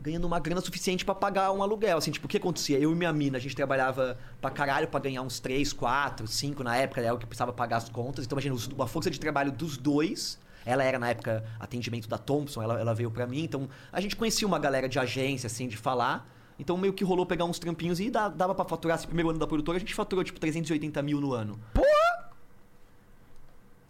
Ganhando 0.00 0.24
uma 0.26 0.38
grana 0.40 0.60
suficiente 0.62 1.04
pra 1.04 1.14
pagar 1.14 1.52
um 1.52 1.62
aluguel. 1.62 1.98
Assim, 1.98 2.10
tipo, 2.10 2.26
o 2.26 2.28
que 2.28 2.38
acontecia? 2.38 2.78
Eu 2.78 2.90
e 2.92 2.94
minha 2.94 3.12
mina, 3.12 3.36
a 3.36 3.40
gente 3.40 3.54
trabalhava 3.54 4.16
pra 4.40 4.50
caralho 4.50 4.88
pra 4.88 4.98
ganhar 4.98 5.20
uns 5.22 5.38
3, 5.40 5.72
4, 5.74 6.26
5 6.26 6.62
na 6.64 6.76
época. 6.76 7.00
Era 7.02 7.14
o 7.14 7.18
que 7.18 7.26
precisava 7.26 7.52
pagar 7.52 7.76
as 7.76 7.88
contas. 7.90 8.24
Então, 8.24 8.36
imagina, 8.36 8.54
os- 8.54 8.70
a 8.80 8.86
força 8.86 9.10
de 9.10 9.20
trabalho 9.20 9.52
dos 9.52 9.76
dois... 9.76 10.38
Ela 10.64 10.84
era, 10.84 10.98
na 10.98 11.08
época, 11.08 11.42
atendimento 11.58 12.06
da 12.06 12.18
Thompson, 12.18 12.62
ela, 12.62 12.78
ela 12.78 12.94
veio 12.94 13.10
pra 13.10 13.26
mim. 13.26 13.42
Então, 13.42 13.66
a 13.90 13.98
gente 13.98 14.14
conhecia 14.14 14.46
uma 14.46 14.58
galera 14.58 14.86
de 14.90 14.98
agência, 14.98 15.46
assim, 15.46 15.66
de 15.66 15.76
falar. 15.76 16.30
Então, 16.58 16.76
meio 16.76 16.92
que 16.92 17.02
rolou 17.02 17.24
pegar 17.24 17.46
uns 17.46 17.58
trampinhos 17.58 17.98
e 17.98 18.10
dá- 18.10 18.28
dava 18.28 18.54
pra 18.54 18.66
faturar. 18.66 18.98
Esse 18.98 19.06
primeiro 19.06 19.30
ano 19.30 19.38
da 19.38 19.46
produtora, 19.46 19.76
a 19.76 19.80
gente 19.80 19.94
faturou, 19.94 20.22
tipo, 20.22 20.38
380 20.38 21.00
mil 21.02 21.18
no 21.18 21.32
ano. 21.32 21.58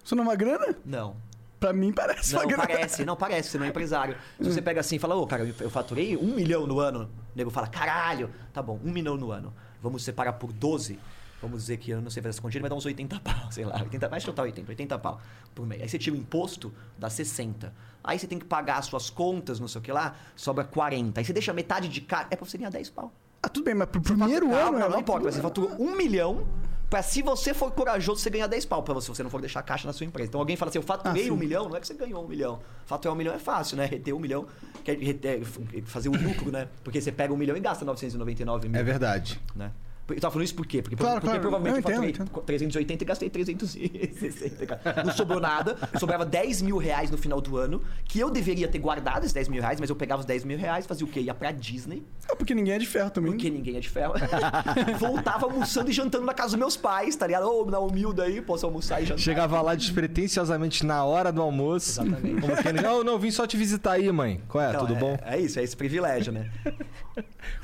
Isso 0.04 0.14
não 0.14 0.22
é 0.22 0.26
uma 0.28 0.36
grana? 0.36 0.76
Não. 0.84 1.16
Pra 1.60 1.72
mim 1.74 1.92
parece 1.92 2.34
Não, 2.34 2.48
parece, 2.48 3.04
não 3.04 3.16
parece, 3.16 3.50
você 3.50 3.58
não 3.58 3.66
é 3.66 3.68
empresário. 3.68 4.16
Se 4.40 4.50
você 4.50 4.62
pega 4.62 4.80
assim 4.80 4.96
e 4.96 4.98
fala, 4.98 5.14
ô, 5.14 5.26
cara, 5.26 5.46
eu 5.60 5.68
faturei 5.70 6.16
um 6.16 6.34
milhão 6.34 6.66
no 6.66 6.80
ano, 6.80 7.02
o 7.04 7.36
nego 7.36 7.50
fala, 7.50 7.66
caralho, 7.68 8.30
tá 8.52 8.62
bom, 8.62 8.80
um 8.82 8.90
milhão 8.90 9.16
no 9.18 9.30
ano. 9.30 9.52
Vamos 9.82 10.02
separar 10.02 10.32
por 10.34 10.52
12. 10.52 10.98
Vamos 11.42 11.60
dizer 11.62 11.76
que 11.78 11.90
eu 11.90 12.00
não 12.02 12.10
sei 12.10 12.22
fazer 12.22 12.30
essa 12.30 12.42
continha, 12.42 12.60
vai 12.62 12.68
dar 12.70 12.76
uns 12.76 12.84
80 12.86 13.20
pau, 13.20 13.34
sei 13.52 13.64
lá. 13.66 13.76
80, 13.82 14.08
vai 14.08 14.20
chutar 14.20 14.42
80, 14.42 14.70
80 14.70 14.98
pau 14.98 15.20
por 15.54 15.66
mês. 15.66 15.82
Aí 15.82 15.88
você 15.88 15.98
tira 15.98 16.16
o 16.16 16.18
imposto, 16.18 16.72
dá 16.98 17.08
60. 17.10 17.72
Aí 18.02 18.18
você 18.18 18.26
tem 18.26 18.38
que 18.38 18.44
pagar 18.46 18.78
as 18.78 18.86
suas 18.86 19.10
contas, 19.10 19.60
não 19.60 19.68
sei 19.68 19.80
o 19.80 19.82
que 19.82 19.92
lá, 19.92 20.16
sobra 20.36 20.64
40. 20.64 21.20
Aí 21.20 21.24
você 21.24 21.32
deixa 21.32 21.52
metade 21.52 21.88
de 21.88 22.00
cara. 22.00 22.26
É 22.30 22.36
pra 22.36 22.46
você 22.46 22.56
ganhar 22.58 22.70
10 22.70 22.88
pau. 22.90 23.12
Ah, 23.42 23.48
tudo 23.48 23.64
bem, 23.64 23.74
mas 23.74 23.88
pro 23.88 24.00
primeiro 24.02 24.54
ano... 24.54 24.72
não, 24.72 24.78
é 24.78 24.80
não 24.80 24.88
uma- 24.88 25.00
importa. 25.00 25.24
Mas 25.26 25.34
você 25.34 25.40
fatura 25.42 25.74
um 25.78 25.94
milhão 25.96 26.46
pra 26.90 27.02
se 27.02 27.22
você 27.22 27.54
for 27.54 27.70
corajoso, 27.70 28.20
você 28.20 28.28
ganhar 28.28 28.48
10 28.48 28.64
pau. 28.66 28.82
Pra 28.82 28.92
você, 28.92 29.06
se 29.06 29.14
você 29.14 29.22
não 29.22 29.30
for 29.30 29.40
deixar 29.40 29.62
caixa 29.62 29.86
na 29.86 29.92
sua 29.92 30.04
empresa. 30.04 30.28
Então 30.28 30.40
alguém 30.40 30.56
fala 30.56 30.68
assim, 30.68 30.78
eu 30.78 30.82
faturei 30.82 31.28
Ah, 31.28 31.32
um 31.32 31.36
milhão, 31.36 31.68
não 31.68 31.76
é 31.76 31.80
que 31.80 31.86
você 31.86 31.94
ganhou 31.94 32.24
um 32.24 32.28
milhão. 32.28 32.58
Faturar 32.84 33.14
um 33.14 33.16
milhão 33.16 33.32
é 33.32 33.38
fácil, 33.38 33.76
né? 33.76 33.86
Reter 33.86 34.14
um 34.14 34.18
milhão, 34.18 34.46
quer 34.84 34.98
reter- 34.98 35.42
fazer 35.86 36.08
o 36.08 36.12
lucro, 36.12 36.50
né? 36.50 36.68
Porque 36.84 37.00
você 37.00 37.12
pega 37.12 37.32
um 37.32 37.36
milhão 37.36 37.56
e 37.56 37.60
gasta 37.60 37.84
999 37.84 38.68
mil. 38.68 38.80
É 38.80 38.82
verdade. 38.84 39.40
Né? 39.54 39.70
Eu 40.14 40.20
tava 40.20 40.32
falando 40.32 40.44
isso 40.46 40.54
por 40.54 40.66
quê? 40.66 40.82
Porque, 40.82 40.96
Claro, 40.96 41.14
porque 41.20 41.26
claro. 41.26 41.40
provavelmente 41.40 41.84
eu, 41.86 41.90
Eu 41.92 42.04
entendo, 42.04 42.26
faturei 42.26 42.26
entendo. 42.26 42.44
380 42.44 43.04
e 43.04 43.06
gastei 43.06 43.30
360. 43.30 44.66
cara. 44.66 45.04
Não 45.04 45.12
sobrou 45.12 45.40
nada. 45.40 45.76
Sobrava 45.98 46.24
10 46.24 46.62
mil 46.62 46.76
reais 46.78 47.10
no 47.10 47.18
final 47.18 47.40
do 47.40 47.56
ano, 47.56 47.82
que 48.04 48.18
eu 48.20 48.30
deveria 48.30 48.68
ter 48.68 48.78
guardado 48.78 49.20
esses 49.22 49.32
10 49.32 49.48
mil 49.48 49.60
reais, 49.60 49.80
mas 49.80 49.90
eu 49.90 49.96
pegava 49.96 50.20
os 50.20 50.26
10 50.26 50.44
mil 50.44 50.58
reais, 50.58 50.86
fazia 50.86 51.06
o 51.06 51.08
quê? 51.10 51.20
Ia 51.20 51.34
pra 51.34 51.52
Disney, 51.52 52.02
É 52.30 52.34
porque 52.34 52.54
ninguém 52.54 52.74
é 52.74 52.78
de 52.78 52.86
ferro 52.86 53.10
também. 53.10 53.32
porque 53.32 53.50
ninguém 53.50 53.76
é 53.76 53.80
de 53.80 53.88
ferro. 53.88 54.14
Voltava 54.98 55.46
almoçando 55.46 55.90
e 55.90 55.92
jantando 55.92 56.24
na 56.24 56.34
casa 56.34 56.50
dos 56.50 56.58
meus 56.58 56.76
pais, 56.76 57.16
tá 57.16 57.26
ligado? 57.26 57.46
Ô, 57.48 57.64
na 57.66 57.78
humilde 57.78 58.20
aí, 58.20 58.40
posso 58.40 58.66
almoçar 58.66 59.02
e 59.02 59.06
jantar. 59.06 59.20
Chegava 59.20 59.60
lá 59.60 59.74
despretensiosamente 59.74 60.84
na 60.84 61.04
hora 61.04 61.32
do 61.32 61.40
almoço. 61.42 62.00
Exatamente. 62.02 62.40
Como 62.40 62.56
quem, 62.62 62.72
não, 62.72 63.04
não, 63.04 63.18
vim 63.18 63.30
só 63.30 63.46
te 63.46 63.56
visitar 63.56 63.92
aí, 63.92 64.10
mãe. 64.12 64.40
Qual 64.48 64.62
é? 64.62 64.68
Então, 64.70 64.80
Tudo 64.86 64.94
é, 64.94 64.98
bom? 64.98 65.18
É 65.22 65.38
isso, 65.38 65.58
é 65.58 65.62
esse 65.62 65.76
privilégio, 65.76 66.32
né? 66.32 66.50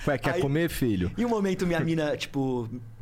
Qual 0.04 0.14
é? 0.14 0.18
Quer 0.18 0.34
Aí- 0.34 0.40
comer, 0.40 0.68
filho? 0.68 1.10
E 1.16 1.24
um 1.24 1.28
momento 1.28 1.66
minha 1.66 1.80
mina, 1.80 2.16
tipo, 2.16 2.35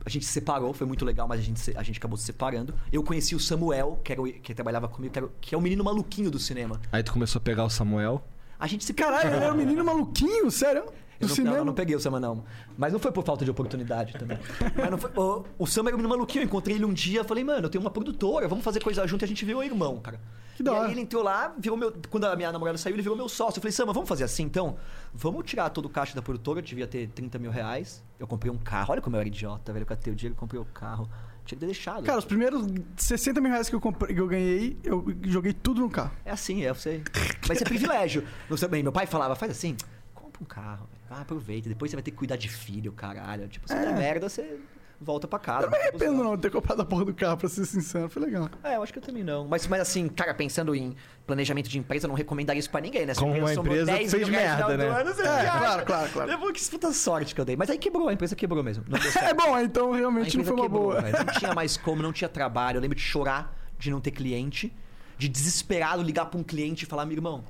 a 0.04 0.08
gente 0.08 0.24
se 0.26 0.32
separou, 0.32 0.72
foi 0.72 0.86
muito 0.86 1.04
legal, 1.04 1.26
mas 1.28 1.40
a 1.40 1.42
gente, 1.42 1.58
se- 1.60 1.76
a 1.76 1.82
gente 1.82 1.98
acabou 1.98 2.16
se 2.16 2.24
separando. 2.24 2.74
Eu 2.92 3.02
conheci 3.02 3.34
o 3.34 3.40
Samuel, 3.40 3.98
que, 4.04 4.12
era 4.12 4.20
o, 4.22 4.24
que 4.26 4.54
trabalhava 4.54 4.88
comigo, 4.88 5.12
que, 5.12 5.18
era 5.18 5.26
o- 5.26 5.30
que 5.40 5.54
é 5.54 5.58
o 5.58 5.60
menino 5.60 5.82
maluquinho 5.84 6.30
do 6.30 6.38
cinema. 6.38 6.80
Aí 6.92 7.02
tu 7.02 7.12
começou 7.12 7.38
a 7.38 7.42
pegar 7.42 7.64
o 7.64 7.70
Samuel. 7.70 8.22
A 8.58 8.66
gente 8.66 8.84
se 8.84 8.94
Caralho, 8.94 9.28
ele 9.28 9.36
era 9.44 9.52
um 9.52 9.56
menino 9.56 9.84
maluquinho, 9.84 10.50
sério? 10.50 10.84
Eu 11.20 11.28
não, 11.28 11.34
cinema? 11.34 11.50
não, 11.52 11.58
eu 11.62 11.64
não 11.64 11.74
peguei 11.74 11.94
o 11.94 12.00
Sama, 12.00 12.18
não. 12.18 12.44
Mas 12.76 12.92
não 12.92 12.98
foi 12.98 13.12
por 13.12 13.24
falta 13.24 13.44
de 13.44 13.50
oportunidade 13.50 14.12
também. 14.14 14.36
Mas 14.76 14.90
não 14.90 14.98
foi, 14.98 15.10
o, 15.16 15.44
o 15.60 15.66
Sama 15.66 15.88
era 15.88 15.96
um 15.96 15.98
menino 15.98 16.08
maluquinho. 16.14 16.42
Eu 16.42 16.46
encontrei 16.46 16.74
ele 16.76 16.84
um 16.84 16.92
dia 16.92 17.22
falei, 17.24 17.44
mano, 17.44 17.66
eu 17.66 17.70
tenho 17.70 17.82
uma 17.82 17.90
produtora, 17.90 18.48
vamos 18.48 18.64
fazer 18.64 18.82
coisa 18.82 19.06
junto. 19.06 19.22
E 19.22 19.24
a 19.24 19.28
gente 19.28 19.44
virou 19.44 19.62
irmão, 19.62 19.98
cara. 20.00 20.20
Que 20.56 20.62
da 20.62 20.72
e 20.72 20.74
hora. 20.74 20.86
aí 20.86 20.92
ele 20.92 21.00
entrou 21.02 21.22
lá, 21.22 21.54
virou 21.58 21.76
meu. 21.78 21.92
Quando 22.10 22.24
a 22.24 22.34
minha 22.36 22.50
namorada 22.50 22.76
saiu, 22.78 22.94
ele 22.96 23.02
virou 23.02 23.16
meu 23.16 23.28
sócio. 23.28 23.58
Eu 23.58 23.62
falei, 23.62 23.72
Sama, 23.72 23.92
vamos 23.92 24.08
fazer 24.08 24.24
assim 24.24 24.42
então? 24.42 24.76
Vamos 25.12 25.44
tirar 25.46 25.70
todo 25.70 25.86
o 25.86 25.88
caixa 25.88 26.14
da 26.16 26.22
produtora, 26.22 26.58
eu 26.58 26.62
devia 26.62 26.86
ter 26.86 27.08
30 27.08 27.38
mil 27.38 27.50
reais. 27.50 28.02
Eu 28.18 28.26
comprei 28.26 28.50
um 28.52 28.58
carro. 28.58 28.92
Olha 28.92 29.00
como 29.02 29.16
eu 29.16 29.20
era 29.20 29.28
idiota, 29.28 29.72
velho. 29.72 29.82
Eu 29.82 29.86
catei 29.86 30.12
o 30.12 30.16
dinheiro, 30.16 30.34
comprei 30.36 30.60
o 30.60 30.64
carro. 30.64 31.08
Tinha 31.44 31.56
que 31.56 31.60
ter 31.60 31.66
deixado. 31.66 32.04
Cara, 32.04 32.18
os 32.18 32.24
primeiros 32.24 32.64
60 32.96 33.40
mil 33.40 33.50
reais 33.50 33.68
que 33.68 33.74
eu, 33.74 33.80
comprei, 33.80 34.14
que 34.14 34.20
eu 34.20 34.26
ganhei, 34.26 34.78
eu 34.82 35.04
joguei 35.24 35.52
tudo 35.52 35.80
no 35.82 35.90
carro. 35.90 36.12
É 36.24 36.30
assim, 36.30 36.64
é 36.64 36.72
você. 36.72 37.02
Mas 37.46 37.60
é 37.60 37.64
privilégio. 37.64 38.24
Não 38.48 38.56
sei 38.56 38.68
bem, 38.68 38.82
meu 38.82 38.92
pai 38.92 39.06
falava, 39.06 39.34
faz 39.34 39.52
assim, 39.52 39.76
compra 40.14 40.42
um 40.42 40.46
carro, 40.46 40.86
velho. 40.90 41.02
Ah, 41.10 41.20
aproveita. 41.20 41.68
Depois 41.68 41.90
você 41.90 41.96
vai 41.96 42.02
ter 42.02 42.12
que 42.12 42.16
cuidar 42.16 42.36
de 42.36 42.48
filho, 42.48 42.92
caralho. 42.92 43.46
Tipo, 43.48 43.68
se 43.68 43.74
É. 43.74 43.80
der 43.84 43.94
merda, 43.94 44.28
você 44.28 44.58
volta 45.00 45.26
pra 45.28 45.38
casa. 45.38 45.66
Eu 45.66 45.70
não 45.70 45.78
me 45.78 45.82
arrependo 45.84 46.24
não 46.24 46.36
de 46.36 46.42
ter 46.42 46.50
comprado 46.50 46.80
a 46.82 46.84
porra 46.84 47.04
do 47.04 47.14
carro, 47.14 47.36
pra 47.36 47.48
ser 47.48 47.64
sincero. 47.66 48.08
Foi 48.08 48.22
legal. 48.22 48.48
É, 48.62 48.76
eu 48.76 48.82
acho 48.82 48.92
que 48.92 48.98
eu 48.98 49.02
também 49.02 49.22
não. 49.24 49.46
Mas, 49.46 49.66
mas 49.66 49.80
assim, 49.80 50.08
cara, 50.08 50.32
pensando 50.34 50.74
em 50.74 50.94
planejamento 51.26 51.68
de 51.68 51.78
empresa, 51.78 52.06
eu 52.06 52.08
não 52.08 52.14
recomendaria 52.14 52.60
isso 52.60 52.70
pra 52.70 52.80
ninguém, 52.80 53.06
né? 53.06 53.14
Se 53.14 53.20
Como 53.20 53.32
uma 53.34 53.52
empresa 53.52 53.84
10 53.92 54.10
fez 54.10 54.28
merda, 54.28 54.76
né? 54.76 54.86
ano, 54.88 55.10
É, 55.10 55.14
viaja. 55.14 55.50
claro, 55.58 55.84
claro, 55.86 56.10
claro. 56.12 56.30
Levou 56.30 56.52
que 56.52 56.64
puta 56.70 56.92
sorte 56.92 57.34
que 57.34 57.40
eu 57.40 57.44
dei. 57.44 57.56
Mas 57.56 57.70
aí 57.70 57.78
quebrou, 57.78 58.08
a 58.08 58.12
empresa 58.12 58.34
quebrou 58.36 58.62
mesmo. 58.62 58.84
Não 58.88 58.98
deu 58.98 59.10
certo. 59.12 59.26
É 59.28 59.34
bom, 59.34 59.58
então 59.58 59.92
realmente 59.92 60.36
não 60.36 60.44
foi 60.44 60.54
uma 60.54 60.62
quebrou, 60.62 60.82
boa. 60.92 61.00
Não 61.02 61.24
tinha 61.38 61.52
mais 61.54 61.76
como, 61.76 62.02
não 62.02 62.12
tinha 62.12 62.28
trabalho. 62.28 62.76
Eu 62.78 62.80
lembro 62.82 62.96
de 62.96 63.02
chorar 63.02 63.56
de 63.78 63.90
não 63.90 64.00
ter 64.00 64.10
cliente, 64.12 64.72
de 65.18 65.28
desesperado 65.28 66.02
ligar 66.02 66.26
pra 66.26 66.38
um 66.38 66.42
cliente 66.44 66.84
e 66.84 66.86
falar: 66.86 67.04
meu 67.06 67.16
irmão, 67.16 67.44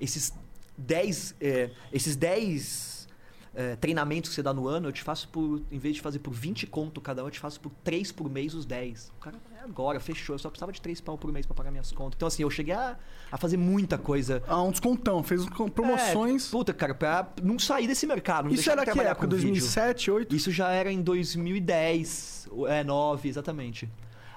esses 0.00 0.32
10. 0.76 1.36
é, 1.40 1.70
esses 1.92 2.16
10 2.16 2.93
é, 3.54 3.76
treinamentos 3.76 4.30
que 4.30 4.34
você 4.34 4.42
dá 4.42 4.52
no 4.52 4.66
ano, 4.66 4.88
eu 4.88 4.92
te 4.92 5.02
faço 5.02 5.28
por. 5.28 5.62
Em 5.70 5.78
vez 5.78 5.96
de 5.96 6.00
fazer 6.02 6.18
por 6.18 6.32
20 6.32 6.66
conto 6.66 7.00
cada 7.00 7.22
um, 7.22 7.26
eu 7.26 7.30
te 7.30 7.38
faço 7.38 7.60
por 7.60 7.70
3 7.84 8.10
por 8.10 8.28
mês 8.28 8.52
os 8.54 8.66
10. 8.66 9.12
O 9.16 9.20
cara, 9.20 9.36
é 9.58 9.62
agora, 9.62 10.00
fechou. 10.00 10.34
Eu 10.34 10.38
só 10.38 10.50
precisava 10.50 10.72
de 10.72 10.80
3 10.80 11.00
pau 11.00 11.16
por 11.16 11.30
mês 11.32 11.46
pra 11.46 11.54
pagar 11.54 11.70
minhas 11.70 11.92
contas. 11.92 12.16
Então, 12.16 12.26
assim, 12.26 12.42
eu 12.42 12.50
cheguei 12.50 12.74
a, 12.74 12.96
a 13.30 13.38
fazer 13.38 13.56
muita 13.56 13.96
coisa. 13.96 14.42
Ah, 14.48 14.62
um 14.62 14.70
descontão, 14.70 15.22
fez 15.22 15.46
promoções. 15.74 16.48
É, 16.48 16.50
puta, 16.50 16.74
cara, 16.74 16.94
pra 16.94 17.28
não 17.42 17.58
sair 17.58 17.86
desse 17.86 18.06
mercado. 18.06 18.46
Não 18.46 18.54
Isso 18.54 18.70
era 18.70 18.84
que 18.84 18.90
época? 18.90 19.14
com 19.14 19.22
vídeo. 19.22 19.52
2007, 19.52 20.10
2008? 20.10 20.36
Isso 20.36 20.50
já 20.50 20.70
era 20.70 20.90
em 20.90 21.00
2010, 21.00 22.48
é 22.68 22.82
9, 22.82 23.28
exatamente. 23.28 23.88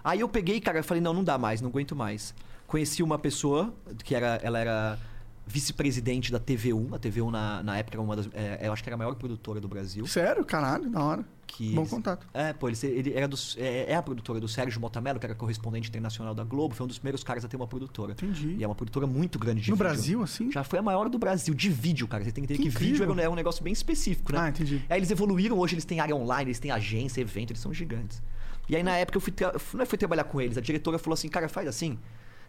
Aí 0.03 0.19
eu 0.19 0.29
peguei, 0.29 0.61
cara, 0.61 0.79
eu 0.79 0.83
falei, 0.83 1.01
não, 1.01 1.13
não 1.13 1.23
dá 1.23 1.37
mais, 1.37 1.59
não 1.59 1.69
aguento 1.69 1.95
mais. 1.95 2.33
Conheci 2.65 3.01
uma 3.01 3.17
pessoa 3.17 3.73
que 4.03 4.13
era, 4.13 4.39
ela 4.43 4.59
era 4.59 4.99
vice-presidente 5.47 6.31
da 6.31 6.39
TV1. 6.39 6.93
A 6.93 6.99
TV1 6.99 7.31
na, 7.31 7.63
na 7.63 7.77
época 7.77 7.95
era 7.95 8.01
uma 8.01 8.15
das, 8.15 8.29
é, 8.33 8.59
eu 8.67 8.73
acho 8.73 8.83
que 8.83 8.89
era 8.89 8.95
a 8.95 8.97
maior 8.97 9.15
produtora 9.15 9.59
do 9.61 9.67
Brasil. 9.67 10.05
Sério? 10.05 10.43
Caralho, 10.45 10.89
da 10.89 11.01
hora. 11.01 11.25
Que 11.47 11.73
Bom 11.73 11.81
eles- 11.81 11.89
contato. 11.89 12.27
É, 12.33 12.51
pô, 12.51 12.67
ele, 12.67 12.77
ele 12.83 13.13
era 13.13 13.25
dos, 13.27 13.55
é, 13.57 13.91
é 13.91 13.95
a 13.95 14.01
produtora 14.03 14.39
do 14.39 14.47
Sérgio 14.49 14.81
Motamelo, 14.81 15.17
que 15.17 15.25
era 15.25 15.33
correspondente 15.33 15.87
internacional 15.89 16.35
da 16.35 16.43
Globo. 16.43 16.75
Foi 16.75 16.83
um 16.83 16.87
dos 16.87 16.97
primeiros 16.99 17.23
caras 17.23 17.45
a 17.45 17.47
ter 17.47 17.55
uma 17.55 17.65
produtora. 17.67 18.11
Entendi. 18.11 18.55
E 18.59 18.63
é 18.63 18.67
uma 18.67 18.75
produtora 18.75 19.07
muito 19.07 19.39
grande 19.39 19.61
de 19.61 19.69
No 19.71 19.77
vídeo. 19.77 19.87
Brasil, 19.89 20.21
assim? 20.23 20.51
Já 20.51 20.63
foi 20.65 20.77
a 20.79 20.81
maior 20.81 21.07
do 21.07 21.17
Brasil, 21.17 21.53
de 21.53 21.69
vídeo, 21.69 22.05
cara. 22.07 22.23
Você 22.25 22.31
tem 22.33 22.43
que 22.45 22.51
entender 22.53 22.69
Que 22.69 22.75
que, 22.75 22.77
vídeo 22.77 22.95
incrível. 22.95 23.13
era 23.15 23.29
um- 23.29 23.31
é 23.31 23.33
um 23.33 23.35
negócio 23.35 23.63
bem 23.63 23.71
específico, 23.71 24.33
né? 24.33 24.39
Ah, 24.39 24.49
entendi. 24.49 24.83
Aí 24.89 24.99
eles 24.99 25.09
evoluíram, 25.09 25.57
hoje 25.57 25.75
eles 25.75 25.85
têm 25.85 26.01
área 26.01 26.13
online, 26.15 26.49
eles 26.49 26.59
têm 26.59 26.69
agência, 26.71 27.21
evento, 27.21 27.51
eles 27.51 27.61
são 27.61 27.73
gigantes. 27.73 28.21
E 28.67 28.75
aí 28.75 28.83
na 28.83 28.97
época 28.97 29.15
eu 29.17 29.21
fui, 29.21 29.31
tra- 29.31 29.53
não 29.73 29.81
é, 29.81 29.85
fui 29.85 29.97
trabalhar 29.97 30.25
com 30.25 30.41
eles, 30.41 30.57
a 30.57 30.61
diretora 30.61 30.99
falou 30.99 31.13
assim, 31.13 31.29
cara, 31.29 31.47
faz 31.47 31.65
assim, 31.69 31.97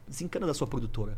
desencana 0.09 0.45
da 0.49 0.53
sua 0.53 0.67
produtora, 0.67 1.17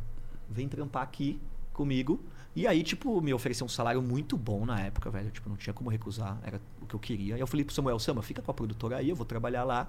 vem 0.51 0.69
trampar 0.69 1.03
aqui 1.03 1.41
comigo. 1.81 2.21
E 2.55 2.67
aí, 2.67 2.83
tipo, 2.83 3.21
me 3.23 3.33
ofereceu 3.33 3.65
um 3.65 3.69
salário 3.69 4.03
muito 4.03 4.37
bom 4.37 4.67
na 4.67 4.79
época, 4.81 5.09
velho. 5.11 5.31
Tipo, 5.31 5.49
não 5.49 5.57
tinha 5.57 5.73
como 5.73 5.89
recusar, 5.89 6.39
era 6.45 6.61
o 6.83 6.87
que 6.87 6.95
eu 6.95 7.01
queria. 7.01 7.37
E 7.37 7.41
eu 7.41 7.47
falei 7.47 7.65
pro 7.65 7.75
Samuel, 7.75 7.99
Sama, 7.99 8.21
fica 8.23 8.43
com 8.43 8.51
a 8.51 8.55
produtora 8.55 8.97
aí, 8.99 9.09
eu 9.09 9.17
vou 9.17 9.25
trabalhar 9.25 9.65
lá. 9.65 9.89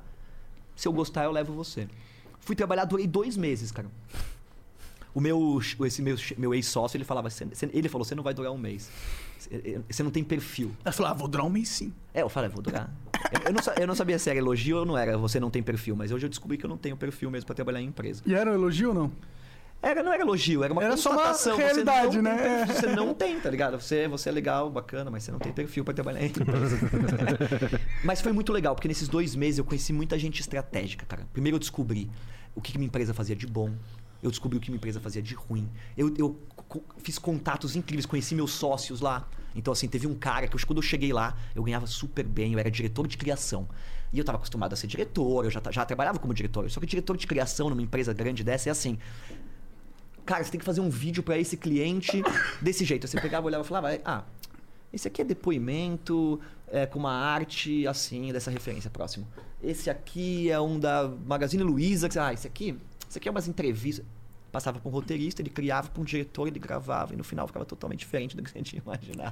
Se 0.76 0.88
eu 0.88 0.94
gostar, 0.94 1.26
eu 1.26 1.32
levo 1.32 1.52
você. 1.54 1.88
Fui 2.40 2.56
trabalhar, 2.56 2.86
durei 2.86 3.06
dois 3.08 3.36
meses, 3.36 3.72
cara. 3.72 3.88
O 5.14 5.20
meu, 5.20 5.60
esse 5.86 6.02
meu, 6.02 6.16
meu 6.38 6.54
ex-sócio, 6.56 6.96
ele 6.96 7.04
falava, 7.04 7.30
"Você- 7.30 7.44
você- 7.46 7.70
ele 7.74 7.90
falou, 7.90 8.06
você 8.06 8.16
não 8.16 8.24
vai 8.24 8.34
durar 8.34 8.52
um 8.54 8.58
mês. 8.58 8.90
Você- 9.38 9.82
Você 9.90 10.04
não 10.04 10.12
tem 10.12 10.24
perfil. 10.24 10.72
Ela 10.86 10.94
falou, 10.94 11.12
ah, 11.12 11.16
vou 11.16 11.28
durar 11.28 11.46
um 11.46 11.50
mês 11.50 11.68
sim. 11.68 11.92
É, 12.14 12.22
eu 12.22 12.30
falei, 12.30 12.50
vou 12.50 12.62
durar. 12.62 12.90
Eu, 13.34 13.48
eu 13.50 13.54
não, 13.54 13.62
eu 13.82 13.88
não 13.88 13.96
sabia 13.96 14.18
se 14.18 14.30
era 14.30 14.40
elogio 14.40 14.78
ou 14.78 14.86
não 14.86 14.98
era, 14.98 15.18
você 15.18 15.40
não 15.40 15.50
tem 15.50 15.62
perfil, 15.62 15.96
mas 15.96 16.12
hoje 16.12 16.26
eu 16.26 16.30
descobri 16.30 16.58
que 16.58 16.66
eu 16.66 16.70
não 16.70 16.78
tenho 16.78 16.96
perfil 16.96 17.30
mesmo 17.30 17.46
pra 17.48 17.56
trabalhar 17.56 17.82
em 17.82 17.88
empresa. 17.88 18.22
E 18.26 18.34
era 18.34 18.50
um 18.52 18.54
elogio 18.54 18.90
ou 18.90 18.96
não? 18.96 19.12
Era, 19.82 20.04
não 20.04 20.14
era 20.14 20.22
elogio, 20.22 20.64
era 20.64 20.72
uma 20.72 20.84
Era 20.84 20.96
só 20.96 21.10
uma 21.12 21.18
constatação. 21.30 21.58
realidade, 21.58 22.08
você 22.18 22.22
não 22.22 22.22
né? 22.22 22.38
Perfil, 22.66 22.76
você 22.76 22.96
não 22.96 23.14
tem, 23.14 23.40
tá 23.40 23.50
ligado? 23.50 23.80
Você, 23.82 24.08
você 24.08 24.30
é 24.30 24.32
legal, 24.32 24.70
bacana, 24.70 25.10
mas 25.10 25.24
você 25.24 25.32
não 25.32 25.40
tem 25.40 25.52
perfil 25.52 25.84
pra 25.84 25.94
trabalhar 25.94 26.24
empresa. 26.24 26.78
mas 28.04 28.22
foi 28.22 28.32
muito 28.32 28.52
legal, 28.54 28.76
porque 28.76 28.88
nesses 28.88 29.08
dois 29.08 29.36
meses 29.36 29.58
eu 29.58 29.66
conheci 29.66 29.92
muita 29.92 30.18
gente 30.20 30.40
estratégica, 30.40 31.06
cara. 31.06 31.26
Primeiro 31.34 31.56
eu 31.56 31.60
descobri 31.60 32.10
o 32.54 32.62
que 32.62 32.74
que 32.74 32.78
minha 32.78 32.88
empresa 32.88 33.14
fazia 33.14 33.36
de 33.36 33.48
bom. 33.48 33.72
Eu 34.22 34.30
descobri 34.30 34.58
o 34.58 34.62
que 34.62 34.70
minha 34.70 34.78
empresa 34.78 35.00
fazia 35.00 35.22
de 35.22 35.34
ruim. 35.34 35.68
Eu, 35.98 36.14
eu 36.16 36.40
fiz 37.00 37.18
contatos 37.18 37.76
incríveis, 37.76 38.06
conheci 38.06 38.36
meus 38.36 38.52
sócios 38.52 39.02
lá. 39.02 39.28
Então, 39.56 39.74
assim, 39.74 39.88
teve 39.88 40.06
um 40.06 40.14
cara 40.14 40.48
que 40.48 40.56
eu- 40.56 40.62
quando 40.68 40.78
eu 40.78 40.84
cheguei 40.84 41.12
lá, 41.12 41.36
eu 41.56 41.64
ganhava 41.64 41.88
super 41.88 42.24
bem, 42.26 42.54
eu 42.54 42.60
era 42.60 42.70
diretor 42.70 43.08
de 43.08 43.18
criação. 43.18 43.68
E 44.14 44.20
eu 44.20 44.24
tava 44.24 44.38
acostumado 44.38 44.74
a 44.74 44.76
ser 44.76 44.86
diretor, 44.86 45.46
eu 45.46 45.50
já, 45.50 45.60
já 45.72 45.84
trabalhava 45.86 46.20
como 46.20 46.34
diretor. 46.36 46.70
Só 46.70 46.80
que 46.80 46.86
diretor 46.86 47.18
de 47.18 47.26
criação 47.26 47.68
numa 47.70 47.82
empresa 47.82 48.14
grande 48.14 48.44
dessa 48.44 48.70
é 48.70 48.72
assim. 48.72 49.00
Cara, 50.26 50.44
você 50.44 50.52
tem 50.52 50.60
que 50.60 50.66
fazer 50.66 50.82
um 50.82 50.90
vídeo 50.90 51.24
pra 51.24 51.38
esse 51.38 51.58
cliente 51.58 52.22
desse 52.62 52.86
jeito. 52.86 53.08
Você 53.08 53.20
pegava, 53.20 53.46
olhava 53.48 53.64
e 53.64 53.68
falava, 53.68 53.90
ah, 54.06 54.24
esse 54.94 55.08
aqui 55.08 55.22
é 55.22 55.26
depoimento 55.26 56.40
é, 56.68 56.86
com 56.86 57.00
uma 57.00 57.12
arte 57.14 57.86
assim, 57.88 58.32
dessa 58.32 58.52
referência 58.52 58.90
próximo. 58.90 59.28
Esse 59.64 59.90
aqui 59.90 60.50
é 60.50 60.60
um 60.60 60.80
da 60.80 61.08
Magazine 61.26 61.64
Luiza. 61.64 62.08
que- 62.10 62.18
Ah, 62.20 62.34
esse 62.34 62.48
aqui, 62.48 62.78
esse 63.10 63.18
aqui 63.18 63.28
é 63.28 63.32
umas 63.32 63.48
entrevistas. 63.48 64.06
Passava 64.52 64.80
para 64.80 64.90
um 64.90 64.92
roteirista, 64.92 65.42
ele 65.42 65.50
criava 65.50 65.88
para 65.88 66.02
um 66.02 66.04
diretor, 66.04 66.46
ele 66.46 66.60
gravava, 66.60 67.14
e 67.14 67.18
no 67.18 67.24
final 67.24 67.48
ficava 67.48 67.64
totalmente 67.66 68.00
diferente 68.00 68.36
do 68.36 68.44
que 68.44 68.52
você 68.52 68.62
tinha 68.64 68.82
imaginado. 68.86 69.32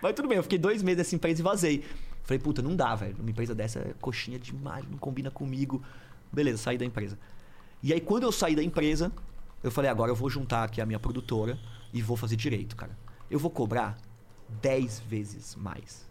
Mas 0.00 0.14
tudo 0.14 0.28
bem, 0.28 0.36
eu 0.36 0.42
fiquei 0.44 0.58
dois 0.58 0.80
meses 0.82 0.98
nessa 0.98 1.14
empresa 1.16 1.40
e 1.40 1.42
vazei. 1.42 1.84
Falei, 2.22 2.38
puta, 2.38 2.62
não 2.62 2.76
dá, 2.76 2.94
velho. 2.94 3.16
Uma 3.18 3.30
empresa 3.30 3.52
dessa 3.54 3.80
é 3.80 3.94
coxinha 4.00 4.38
demais, 4.38 4.84
não 4.88 4.96
combina 4.98 5.28
comigo. 5.30 5.82
Beleza, 6.32 6.58
saí 6.58 6.78
da 6.78 6.84
empresa. 6.84 7.18
E 7.82 7.92
aí, 7.92 8.00
quando 8.00 8.24
eu 8.24 8.30
saí 8.32 8.54
da 8.54 8.62
empresa, 8.62 9.10
eu 9.62 9.70
falei, 9.70 9.90
agora 9.90 10.10
eu 10.10 10.16
vou 10.16 10.30
juntar 10.30 10.64
aqui 10.64 10.80
a 10.80 10.86
minha 10.86 10.98
produtora 10.98 11.58
e 11.92 12.00
vou 12.00 12.16
fazer 12.16 12.36
direito, 12.36 12.76
cara. 12.76 12.96
Eu 13.30 13.38
vou 13.38 13.50
cobrar 13.50 13.98
10 14.62 15.00
vezes 15.00 15.54
mais. 15.54 16.07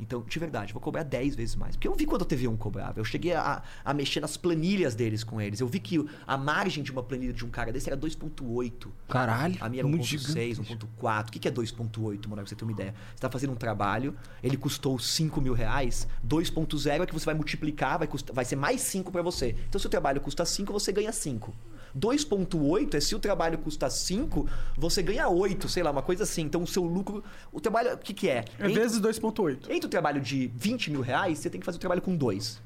Então, 0.00 0.22
de 0.22 0.38
verdade, 0.38 0.72
vou 0.72 0.80
cobrar 0.80 1.02
10 1.02 1.34
vezes 1.34 1.56
mais. 1.56 1.74
Porque 1.74 1.88
eu 1.88 1.94
vi 1.94 2.06
quando 2.06 2.22
a 2.22 2.24
TV1 2.24 2.56
cobrava. 2.56 3.00
Eu 3.00 3.04
cheguei 3.04 3.32
a, 3.32 3.62
a 3.84 3.92
mexer 3.92 4.20
nas 4.20 4.36
planilhas 4.36 4.94
deles 4.94 5.24
com 5.24 5.40
eles. 5.40 5.58
Eu 5.60 5.66
vi 5.66 5.80
que 5.80 6.04
a 6.26 6.36
margem 6.36 6.82
de 6.84 6.92
uma 6.92 7.02
planilha 7.02 7.32
de 7.32 7.44
um 7.44 7.50
cara 7.50 7.72
desse 7.72 7.88
era 7.90 7.98
2,8. 7.98 8.88
Caralho. 9.08 9.56
A 9.60 9.68
minha 9.68 9.80
era 9.80 9.88
muito 9.88 10.04
1.6, 10.04 10.08
gigante. 10.54 10.76
1.4. 11.00 11.28
O 11.28 11.32
que 11.32 11.38
que 11.40 11.48
é 11.48 11.50
2.8, 11.50 12.28
mano? 12.28 12.36
Pra 12.36 12.46
você 12.46 12.54
ter 12.54 12.64
uma 12.64 12.72
ideia. 12.72 12.94
Você 13.08 13.14
está 13.16 13.28
fazendo 13.28 13.52
um 13.52 13.56
trabalho, 13.56 14.14
ele 14.42 14.56
custou 14.56 14.98
5 14.98 15.40
mil 15.40 15.52
reais. 15.52 16.06
2.0 16.26 17.02
é 17.02 17.06
que 17.06 17.12
você 17.12 17.26
vai 17.26 17.34
multiplicar, 17.34 17.98
vai, 17.98 18.06
custar, 18.06 18.34
vai 18.34 18.44
ser 18.44 18.56
mais 18.56 18.80
5 18.82 19.10
para 19.10 19.22
você. 19.22 19.56
Então, 19.68 19.80
se 19.80 19.86
o 19.86 19.90
trabalho 19.90 20.20
custa 20.20 20.44
5, 20.44 20.72
você 20.72 20.92
ganha 20.92 21.10
5. 21.12 21.52
2.8 21.98 22.94
é 22.94 23.00
se 23.00 23.14
o 23.14 23.18
trabalho 23.18 23.58
custa 23.58 23.88
5, 23.90 24.46
você 24.76 25.02
ganha 25.02 25.28
8, 25.28 25.68
sei 25.68 25.82
lá, 25.82 25.90
uma 25.90 26.02
coisa 26.02 26.22
assim. 26.24 26.42
Então, 26.42 26.62
o 26.62 26.66
seu 26.66 26.84
lucro... 26.84 27.24
O 27.50 27.60
trabalho, 27.60 27.94
o 27.94 27.98
que 27.98 28.12
que 28.14 28.28
é? 28.28 28.44
É 28.58 28.68
Entre- 28.68 28.74
vezes 28.74 29.00
2.8. 29.00 29.70
entre 29.70 29.87
o 29.88 29.90
trabalho 29.90 30.20
de 30.20 30.50
20 30.54 30.90
mil 30.90 31.00
reais, 31.00 31.38
você 31.38 31.50
tem 31.50 31.58
que 31.60 31.64
fazer 31.66 31.76
o 31.78 31.80
trabalho 31.80 32.00
com 32.02 32.14
dois. 32.16 32.62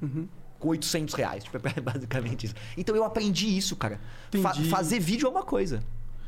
Com 0.58 0.68
800 0.68 1.14
reais. 1.14 1.42
Tipo, 1.44 1.56
é 1.66 1.80
basicamente 1.80 2.44
isso. 2.46 2.54
Então 2.76 2.94
eu 2.94 3.02
aprendi 3.04 3.56
isso, 3.56 3.74
cara. 3.74 3.98
Fa- 4.42 4.54
fazer 4.54 4.98
vídeo 5.00 5.26
é 5.26 5.30
uma 5.30 5.42
coisa. 5.42 5.82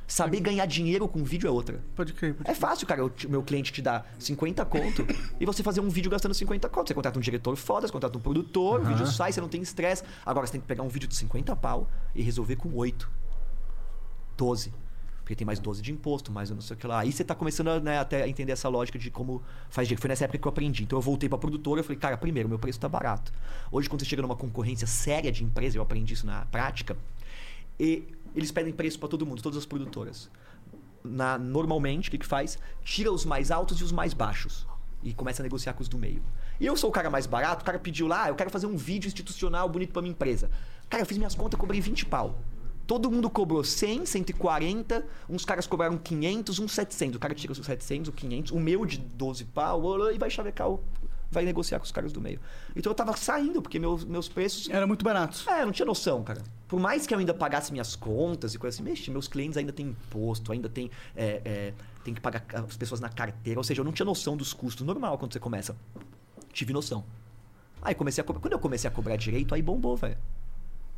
Saber 0.06 0.40
ganhar 0.40 0.66
dinheiro 0.66 1.08
com 1.08 1.24
vídeo 1.24 1.46
é 1.48 1.50
outra. 1.50 1.82
Pode 1.96 2.12
crer. 2.12 2.34
Pode 2.34 2.50
É 2.50 2.54
fácil, 2.54 2.86
cara. 2.86 3.04
O 3.06 3.10
meu 3.28 3.42
cliente 3.42 3.72
te 3.72 3.80
dá 3.80 4.04
50 4.18 4.62
conto 4.66 5.06
e 5.40 5.46
você 5.46 5.62
fazer 5.62 5.80
um 5.80 5.88
vídeo 5.88 6.10
gastando 6.10 6.34
50 6.34 6.68
conto. 6.68 6.88
Você 6.88 6.94
contrata 6.94 7.18
um 7.18 7.22
diretor 7.22 7.56
foda, 7.56 7.86
você 7.86 7.92
contrata 7.92 8.18
um 8.18 8.20
produtor, 8.20 8.80
o 8.80 8.84
vídeo 8.84 9.06
sai, 9.06 9.32
você 9.32 9.40
não 9.40 9.48
tem 9.48 9.62
estresse. 9.62 10.02
Agora 10.26 10.46
você 10.46 10.52
tem 10.52 10.60
que 10.60 10.66
pegar 10.66 10.82
um 10.82 10.88
vídeo 10.88 11.08
de 11.08 11.16
50 11.16 11.56
pau 11.56 11.88
e 12.14 12.22
resolver 12.22 12.56
com 12.56 12.74
8. 12.74 13.10
12. 14.36 14.72
Porque 15.24 15.34
tem 15.34 15.46
mais 15.46 15.58
12 15.58 15.80
de 15.80 15.90
imposto, 15.90 16.30
mais 16.30 16.50
não 16.50 16.60
sei 16.60 16.76
o 16.76 16.78
que 16.78 16.86
lá. 16.86 17.00
Aí 17.00 17.10
você 17.10 17.24
tá 17.24 17.34
começando 17.34 17.80
né, 17.82 17.98
até 17.98 18.24
a 18.24 18.28
entender 18.28 18.52
essa 18.52 18.68
lógica 18.68 18.98
de 18.98 19.10
como 19.10 19.42
faz 19.70 19.88
dinheiro. 19.88 20.02
Foi 20.02 20.08
nessa 20.08 20.24
época 20.24 20.38
que 20.38 20.46
eu 20.46 20.50
aprendi. 20.50 20.82
Então 20.82 20.98
eu 20.98 21.02
voltei 21.02 21.30
pra 21.30 21.38
produtora 21.38 21.80
e 21.80 21.82
falei, 21.82 21.98
cara, 21.98 22.16
primeiro, 22.18 22.46
meu 22.46 22.58
preço 22.58 22.78
tá 22.78 22.88
barato. 22.90 23.32
Hoje, 23.72 23.88
quando 23.88 24.00
você 24.02 24.06
chega 24.06 24.20
numa 24.20 24.36
concorrência 24.36 24.86
séria 24.86 25.32
de 25.32 25.42
empresa, 25.42 25.78
eu 25.78 25.82
aprendi 25.82 26.12
isso 26.12 26.26
na 26.26 26.44
prática, 26.46 26.94
e 27.80 28.04
eles 28.36 28.52
pedem 28.52 28.72
preço 28.72 28.98
pra 28.98 29.08
todo 29.08 29.24
mundo, 29.24 29.40
todas 29.40 29.58
as 29.58 29.64
produtoras. 29.64 30.30
Na- 31.02 31.38
normalmente, 31.38 32.08
o 32.08 32.10
que, 32.10 32.18
que 32.18 32.26
faz? 32.26 32.58
Tira 32.84 33.10
os 33.10 33.24
mais 33.24 33.50
altos 33.50 33.80
e 33.80 33.84
os 33.84 33.92
mais 33.92 34.12
baixos. 34.12 34.66
E 35.02 35.14
começa 35.14 35.40
a 35.40 35.44
negociar 35.44 35.72
com 35.72 35.82
os 35.82 35.88
do 35.88 35.96
meio. 35.98 36.22
E 36.60 36.66
eu 36.66 36.76
sou 36.76 36.90
o 36.90 36.92
cara 36.92 37.08
mais 37.10 37.26
barato, 37.26 37.62
o 37.62 37.64
cara 37.64 37.78
pediu 37.78 38.06
lá, 38.06 38.24
"Ah, 38.24 38.28
eu 38.28 38.34
quero 38.34 38.50
fazer 38.50 38.66
um 38.66 38.76
vídeo 38.76 39.06
institucional 39.08 39.68
bonito 39.68 39.92
pra 39.92 40.00
minha 40.02 40.12
empresa. 40.12 40.50
Cara, 40.88 41.02
eu 41.02 41.06
fiz 41.06 41.16
minhas 41.16 41.34
contas, 41.34 41.58
cobrei 41.58 41.80
20 41.80 42.04
pau. 42.06 42.38
Todo 42.86 43.10
mundo 43.10 43.30
cobrou 43.30 43.64
100, 43.64 44.04
140, 44.06 45.04
uns 45.28 45.44
caras 45.44 45.66
cobraram 45.66 45.96
500, 45.96 46.58
uns 46.58 46.72
700. 46.72 47.16
O 47.16 47.18
cara 47.18 47.34
tira 47.34 47.52
os 47.52 47.58
700, 47.58 48.08
o 48.08 48.12
500, 48.12 48.52
o 48.52 48.60
meu 48.60 48.84
de 48.84 48.98
12 48.98 49.44
pau, 49.46 50.10
e 50.12 50.18
vai 50.18 50.30
chavecar 50.30 50.68
o... 50.68 50.82
Vai 51.30 51.44
negociar 51.44 51.78
com 51.80 51.84
os 51.84 51.90
caras 51.90 52.12
do 52.12 52.20
meio. 52.20 52.38
Então 52.76 52.90
eu 52.92 52.94
tava 52.94 53.16
saindo, 53.16 53.60
porque 53.60 53.78
meus, 53.78 54.04
meus 54.04 54.28
preços 54.28 54.68
Era 54.68 54.86
muito 54.86 55.04
barato. 55.04 55.44
é, 55.50 55.62
eu 55.62 55.66
não 55.66 55.72
tinha 55.72 55.86
noção, 55.86 56.22
cara. 56.22 56.42
Por 56.68 56.78
mais 56.78 57.06
que 57.06 57.14
eu 57.14 57.18
ainda 57.18 57.34
pagasse 57.34 57.72
minhas 57.72 57.96
contas 57.96 58.54
e 58.54 58.58
coisas 58.58 58.78
assim, 58.78 58.88
mexe, 58.88 59.10
meus 59.10 59.26
clientes 59.26 59.56
ainda 59.56 59.72
têm 59.72 59.86
imposto, 59.86 60.52
ainda 60.52 60.68
tem, 60.68 60.90
é, 61.16 61.40
é, 61.44 61.74
tem 62.04 62.14
que 62.14 62.20
pagar 62.20 62.44
as 62.52 62.76
pessoas 62.76 63.00
na 63.00 63.08
carteira. 63.08 63.58
Ou 63.58 63.64
seja, 63.64 63.80
eu 63.80 63.84
não 63.84 63.92
tinha 63.92 64.06
noção 64.06 64.36
dos 64.36 64.52
custos. 64.52 64.86
Normal 64.86 65.18
quando 65.18 65.32
você 65.32 65.40
começa. 65.40 65.74
Tive 66.52 66.72
noção. 66.72 67.04
Aí 67.82 67.94
comecei 67.94 68.22
a 68.22 68.24
cobrar. 68.24 68.40
Quando 68.40 68.52
eu 68.52 68.58
comecei 68.58 68.88
a 68.88 68.90
cobrar 68.90 69.16
direito, 69.16 69.54
aí 69.54 69.62
bombou, 69.62 69.96
velho. 69.96 70.16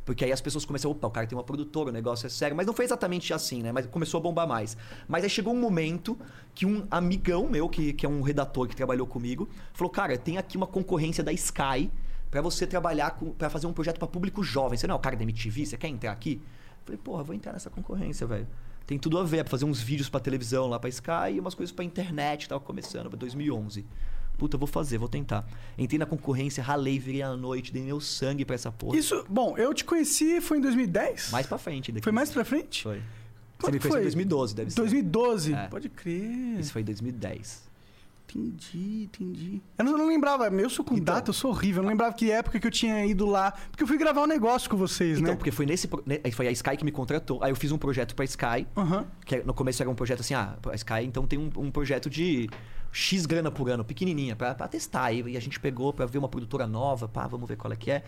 Porque 0.07 0.23
aí 0.23 0.31
as 0.31 0.39
pessoas 0.39 0.63
começaram, 0.63 0.93
opa, 0.93 1.05
o 1.05 1.11
cara 1.11 1.27
tem 1.27 1.37
uma 1.37 1.43
produtora, 1.43 1.89
o 1.89 1.91
negócio 1.91 2.27
é 2.27 2.29
sério. 2.29 2.55
Mas 2.55 2.65
não 2.65 2.73
foi 2.73 2.85
exatamente 2.85 3.33
assim, 3.33 3.61
né? 3.61 3.73
Mas 3.73 3.85
começou 3.87 4.19
a 4.19 4.21
bombar 4.21 4.47
mais. 4.47 4.77
Mas 5.05 5.25
aí 5.25 5.29
chegou 5.29 5.53
um 5.53 5.59
momento 5.59 6.17
que 6.55 6.65
um 6.65 6.87
amigão 6.89 7.49
meu, 7.49 7.67
que, 7.67 7.91
que 7.91 8.05
é 8.05 8.09
um 8.09 8.21
redator 8.21 8.69
que 8.69 8.75
trabalhou 8.75 9.05
comigo, 9.05 9.49
falou, 9.73 9.91
cara, 9.91 10.17
tem 10.17 10.37
aqui 10.37 10.55
uma 10.55 10.65
concorrência 10.65 11.21
da 11.21 11.33
Sky 11.33 11.91
pra 12.31 12.39
você 12.39 12.65
trabalhar, 12.65 13.19
pra 13.37 13.49
fazer 13.49 13.67
um 13.67 13.73
projeto 13.73 13.99
pra 13.99 14.07
público 14.07 14.41
jovem. 14.41 14.77
Você 14.77 14.87
não 14.87 14.95
é 14.95 14.97
o 14.97 15.01
cara 15.01 15.17
da 15.17 15.23
MTV? 15.23 15.65
Você 15.65 15.75
quer 15.75 15.89
entrar 15.89 16.13
aqui? 16.13 16.41
Eu 16.41 16.85
falei, 16.85 17.01
porra, 17.03 17.23
vou 17.23 17.35
entrar 17.35 17.51
nessa 17.51 17.69
concorrência, 17.69 18.25
velho. 18.25 18.47
Tem 18.85 18.97
tudo 18.97 19.17
a 19.17 19.25
ver, 19.25 19.39
é 19.39 19.43
pra 19.43 19.51
fazer 19.51 19.65
uns 19.65 19.81
vídeos 19.81 20.07
pra 20.07 20.21
televisão 20.21 20.67
lá 20.67 20.79
pra 20.79 20.87
Sky 20.87 21.33
e 21.33 21.39
umas 21.41 21.53
coisas 21.53 21.75
pra 21.75 21.83
internet, 21.83 22.47
tava 22.47 22.61
começando, 22.61 23.09
pra 23.09 23.19
2011. 23.19 23.85
Puta, 24.37 24.57
vou 24.57 24.67
fazer, 24.67 24.97
vou 24.97 25.07
tentar. 25.09 25.45
Entrei 25.77 25.97
na 25.97 26.05
concorrência, 26.05 26.61
ralei, 26.63 26.99
virei 26.99 27.21
à 27.23 27.35
noite, 27.35 27.73
dei 27.73 27.81
meu 27.83 27.99
sangue 27.99 28.45
pra 28.45 28.55
essa 28.55 28.71
porra. 28.71 28.95
Isso, 28.97 29.25
bom, 29.27 29.57
eu 29.57 29.73
te 29.73 29.83
conheci, 29.83 30.39
foi 30.41 30.59
em 30.59 30.61
2010? 30.61 31.31
Mais 31.31 31.47
pra 31.47 31.57
frente. 31.57 31.91
Daqui. 31.91 32.03
Foi 32.03 32.11
mais 32.11 32.29
pra 32.29 32.45
frente? 32.45 32.83
Foi. 32.83 32.97
Você 32.97 33.03
Quando 33.59 33.73
me 33.73 33.79
foi? 33.79 33.89
conheceu 33.89 34.01
em 34.01 34.03
2012, 34.03 34.55
deve 34.55 34.69
ser. 34.71 34.75
2012? 34.81 35.53
É. 35.53 35.67
Pode 35.67 35.89
crer. 35.89 36.59
Isso 36.59 36.71
foi 36.71 36.81
em 36.83 36.85
2010. 36.85 37.65
Entendi, 38.29 39.03
entendi. 39.05 39.61
Eu 39.77 39.85
não, 39.85 39.97
não 39.97 40.07
lembrava, 40.09 40.47
eu 40.49 40.69
sou 40.69 40.83
com 40.83 40.95
Então. 40.95 41.15
data, 41.15 41.29
eu 41.29 41.33
sou 41.33 41.49
horrível. 41.49 41.79
Eu 41.79 41.83
não 41.83 41.89
lembrava 41.89 42.13
que 42.13 42.29
época 42.29 42.59
que 42.59 42.67
eu 42.67 42.71
tinha 42.71 43.05
ido 43.05 43.25
lá. 43.25 43.51
Porque 43.71 43.81
eu 43.83 43.87
fui 43.87 43.97
gravar 43.97 44.21
um 44.21 44.27
negócio 44.27 44.69
com 44.69 44.75
vocês, 44.75 45.17
Então, 45.17 45.31
né? 45.31 45.37
porque 45.37 45.49
foi 45.49 45.65
nesse. 45.65 45.89
né, 46.05 46.19
Foi 46.33 46.45
a 46.47 46.51
Sky 46.51 46.75
que 46.75 46.83
me 46.83 46.91
contratou. 46.91 47.41
Aí 47.41 47.51
eu 47.51 47.55
fiz 47.55 47.71
um 47.71 47.77
projeto 47.77 48.13
pra 48.15 48.25
Sky. 48.25 48.67
Aham. 48.75 49.07
Que 49.25 49.37
no 49.43 49.53
começo 49.53 49.81
era 49.81 49.89
um 49.89 49.95
projeto 49.95 50.19
assim, 50.19 50.33
ah, 50.33 50.57
a 50.69 50.75
Sky 50.75 51.03
então 51.05 51.25
tem 51.25 51.39
um, 51.39 51.49
um 51.55 51.71
projeto 51.71 52.09
de 52.09 52.49
X 52.97 53.27
grana 53.27 53.51
por 53.51 53.69
ano, 53.69 53.85
pequenininha, 53.85 54.35
pra 54.35 54.55
testar. 54.67 55.11
E, 55.13 55.37
a 55.37 55.39
gente 55.39 55.59
pegou 55.59 55.93
pra 55.93 56.07
ver 56.07 56.17
uma 56.17 56.27
produtora 56.27 56.65
nova, 56.65 57.07
pá, 57.07 57.27
vamos 57.27 57.47
ver 57.47 57.55
qual 57.55 57.71
é 57.71 57.75
que 57.75 57.91
é. 57.91 58.03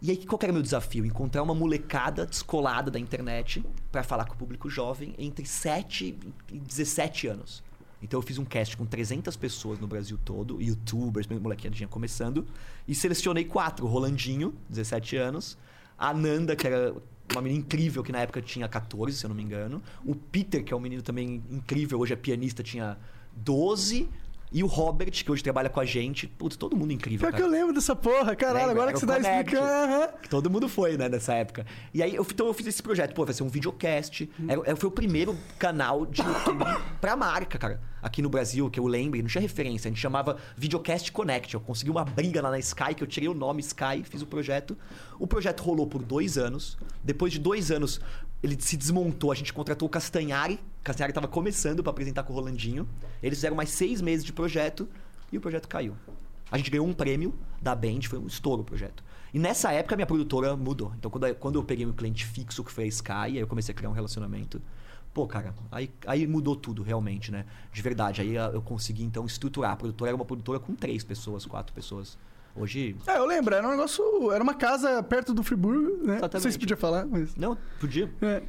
E 0.00 0.08
aí, 0.08 0.16
qual 0.24 0.38
era 0.40 0.52
o 0.52 0.54
meu 0.54 0.62
desafio? 0.62 1.04
Encontrar 1.04 1.42
uma 1.42 1.54
molecada 1.54 2.24
descolada 2.24 2.92
da 2.92 2.98
internet 2.98 3.64
pra 3.90 4.04
falar 4.04 4.26
com 4.26 4.34
o 4.34 4.36
público 4.36 4.70
jovem 4.70 5.16
entre 5.18 5.44
7 5.44 6.16
e 6.52 6.58
17 6.60 7.26
anos. 7.26 7.60
Então 8.00 8.18
eu 8.18 8.22
fiz 8.22 8.38
um 8.38 8.44
cast 8.44 8.76
com 8.76 8.86
300 8.86 9.34
pessoas 9.36 9.80
no 9.80 9.88
Brasil 9.88 10.16
todo, 10.24 10.62
youtubers, 10.62 11.26
molequinha 11.26 11.88
começando, 11.88 12.46
e 12.86 12.94
selecionei 12.94 13.44
quatro: 13.44 13.84
Rolandinho, 13.86 14.54
17 14.68 15.16
anos, 15.16 15.58
a 15.98 16.14
Nanda, 16.14 16.54
que 16.54 16.68
era 16.68 16.94
uma 17.32 17.42
menina 17.42 17.62
incrível, 17.62 18.04
que 18.04 18.12
na 18.12 18.20
época 18.20 18.40
tinha 18.40 18.68
14, 18.68 19.16
se 19.16 19.24
eu 19.26 19.28
não 19.28 19.34
me 19.34 19.42
engano, 19.42 19.82
o 20.04 20.14
Peter, 20.14 20.62
que 20.62 20.72
é 20.72 20.76
um 20.76 20.80
menino 20.80 21.02
também 21.02 21.42
incrível, 21.50 21.98
hoje 21.98 22.12
é 22.12 22.16
pianista, 22.16 22.62
tinha 22.62 22.96
12, 23.36 24.08
e 24.52 24.62
o 24.62 24.68
Robert, 24.68 25.10
que 25.10 25.32
hoje 25.32 25.42
trabalha 25.42 25.68
com 25.68 25.80
a 25.80 25.84
gente. 25.84 26.28
Putz, 26.28 26.56
todo 26.56 26.76
mundo 26.76 26.92
incrível. 26.92 27.18
Pior 27.18 27.32
que 27.32 27.42
cara. 27.42 27.48
eu 27.48 27.50
lembro 27.50 27.74
dessa 27.74 27.96
porra, 27.96 28.36
caralho, 28.36 28.70
agora 28.70 28.90
Era 28.90 28.92
que 28.92 29.00
você 29.00 29.06
tá 29.06 29.18
explicando. 29.18 30.18
Que 30.22 30.28
Todo 30.28 30.48
mundo 30.48 30.68
foi, 30.68 30.96
né, 30.96 31.08
nessa 31.08 31.34
época. 31.34 31.66
E 31.92 32.00
aí, 32.00 32.14
eu, 32.14 32.22
então 32.22 32.46
eu 32.46 32.54
fiz 32.54 32.64
esse 32.68 32.80
projeto. 32.80 33.12
Pô, 33.14 33.24
vai 33.24 33.34
ser 33.34 33.42
um 33.42 33.48
videocast. 33.48 34.30
Era, 34.46 34.60
era- 34.64 34.76
foi 34.76 34.88
o 34.88 34.92
primeiro 34.92 35.36
canal 35.58 36.06
de 36.06 36.22
YouTube 36.22 36.64
pra 37.00 37.16
marca, 37.16 37.58
cara. 37.58 37.80
Aqui 38.00 38.22
no 38.22 38.28
Brasil, 38.28 38.70
que 38.70 38.78
eu 38.78 38.86
lembre, 38.86 39.20
não 39.22 39.28
tinha 39.28 39.40
referência. 39.42 39.88
A 39.88 39.90
gente 39.90 40.00
chamava 40.00 40.36
Videocast 40.56 41.10
Connect. 41.10 41.52
Eu 41.54 41.60
consegui 41.60 41.90
uma 41.90 42.04
briga 42.04 42.40
lá 42.40 42.50
na 42.50 42.58
Sky, 42.60 42.94
que 42.94 43.02
eu 43.02 43.08
tirei 43.08 43.28
o 43.28 43.34
nome 43.34 43.60
Sky, 43.60 44.04
fiz 44.04 44.22
o 44.22 44.26
projeto. 44.26 44.76
O 45.18 45.26
projeto 45.26 45.62
rolou 45.62 45.86
por 45.88 46.00
dois 46.02 46.38
anos. 46.38 46.76
Depois 47.02 47.32
de 47.32 47.40
dois 47.40 47.72
anos, 47.72 48.00
ele 48.44 48.60
se 48.60 48.76
desmontou. 48.76 49.32
A 49.32 49.34
gente 49.34 49.54
contratou 49.54 49.88
o 49.88 49.90
Castanhari. 49.90 50.54
O 50.80 50.84
Castanhari 50.84 51.12
estava 51.12 51.26
começando 51.26 51.82
pra 51.82 51.90
apresentar 51.90 52.24
com 52.24 52.32
o 52.34 52.36
Rolandinho. 52.36 52.86
Eles 53.22 53.38
fizeram 53.38 53.56
mais 53.56 53.70
seis 53.70 54.02
meses 54.02 54.22
de 54.22 54.34
projeto 54.34 54.86
e 55.32 55.38
o 55.38 55.40
projeto 55.40 55.66
caiu. 55.66 55.96
A 56.52 56.58
gente 56.58 56.70
ganhou 56.70 56.86
um 56.86 56.92
prêmio 56.92 57.34
da 57.62 57.74
Band, 57.74 58.02
foi 58.02 58.18
um 58.18 58.26
estouro 58.26 58.60
o 58.60 58.64
projeto. 58.64 59.02
E 59.32 59.38
nessa 59.38 59.72
época 59.72 59.96
minha 59.96 60.06
produtora 60.06 60.54
mudou. 60.54 60.92
Então 60.98 61.10
quando, 61.10 61.26
eu- 61.26 61.34
quando 61.34 61.54
eu 61.58 61.64
peguei 61.64 61.86
meu 61.86 61.94
cliente 61.94 62.26
fixo, 62.26 62.62
que 62.62 62.70
foi 62.70 62.84
a 62.84 62.86
Sky, 62.86 63.12
aí 63.12 63.38
eu 63.38 63.46
comecei 63.46 63.72
a 63.72 63.76
criar 63.76 63.88
um 63.88 63.94
relacionamento. 63.94 64.60
Pô, 65.14 65.26
cara, 65.26 65.54
aí, 65.72 65.90
aí 66.06 66.26
mudou 66.26 66.54
tudo 66.54 66.82
realmente, 66.82 67.32
né? 67.32 67.46
De 67.72 67.80
verdade. 67.80 68.20
Aí 68.20 68.36
ah, 68.36 68.50
eu 68.52 68.60
consegui 68.60 69.04
então 69.04 69.24
estruturar. 69.24 69.72
A 69.72 69.76
produtora 69.76 70.10
era 70.10 70.16
uma 70.16 70.24
produtora 70.24 70.60
com 70.60 70.74
três 70.74 71.02
pessoas, 71.02 71.46
quatro 71.46 71.72
pessoas. 71.72 72.18
Hoje. 72.56 72.94
É, 73.06 73.18
eu 73.18 73.26
lembro, 73.26 73.54
era 73.54 73.66
um 73.66 73.70
negócio. 73.70 74.30
Era 74.32 74.42
uma 74.42 74.54
casa 74.54 75.02
perto 75.02 75.34
do 75.34 75.42
Friburgo, 75.42 75.80
né? 75.80 75.88
Não 75.88 76.06
sei 76.06 76.18
se 76.18 76.24
Exatamente. 76.36 76.58
podia 76.60 76.76
falar, 76.76 77.04
mas. 77.06 77.34
Não, 77.36 77.56
podia. 77.80 78.10
É. 78.22 78.42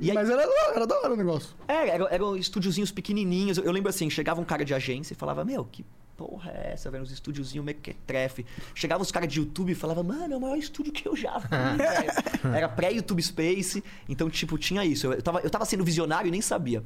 Aí- 0.00 0.12
Mas 0.14 0.30
era, 0.30 0.46
da- 0.46 0.72
era 0.76 0.86
da 0.86 0.98
hora 1.00 1.12
o 1.12 1.16
negócio. 1.16 1.54
É, 1.68 1.88
eram, 1.90 2.08
eram 2.08 2.36
estúdiozinhos 2.36 2.90
pequenininhos. 2.90 3.58
Eu, 3.58 3.64
eu 3.64 3.72
lembro 3.72 3.90
assim, 3.90 4.08
chegava 4.08 4.40
um 4.40 4.44
cara 4.44 4.64
de 4.64 4.72
agência 4.72 5.12
e 5.12 5.16
falava, 5.16 5.44
meu, 5.44 5.62
que 5.66 5.84
porra 6.16 6.50
é 6.52 6.72
essa, 6.72 6.90
velho? 6.90 7.02
Uns 7.02 7.10
estúdiozinhos 7.10 7.62
mequetrefe. 7.66 8.46
Chegava 8.74 9.02
os 9.02 9.10
caras 9.12 9.28
de 9.30 9.40
YouTube 9.40 9.72
e 9.72 9.74
falava, 9.74 10.02
mano, 10.02 10.32
é 10.32 10.36
o 10.36 10.40
maior 10.40 10.56
estúdio 10.56 10.90
que 10.90 11.06
eu 11.06 11.14
já 11.14 11.36
vi. 11.38 12.48
Era 12.56 12.66
pré-YouTube 12.68 13.22
Space, 13.22 13.84
então, 14.08 14.30
tipo, 14.30 14.56
tinha 14.56 14.82
isso. 14.86 15.06
Eu, 15.06 15.12
eu, 15.14 15.22
tava, 15.22 15.40
eu 15.40 15.50
tava 15.50 15.64
sendo 15.66 15.84
visionário 15.84 16.28
e 16.28 16.30
nem 16.30 16.40
sabia. 16.40 16.82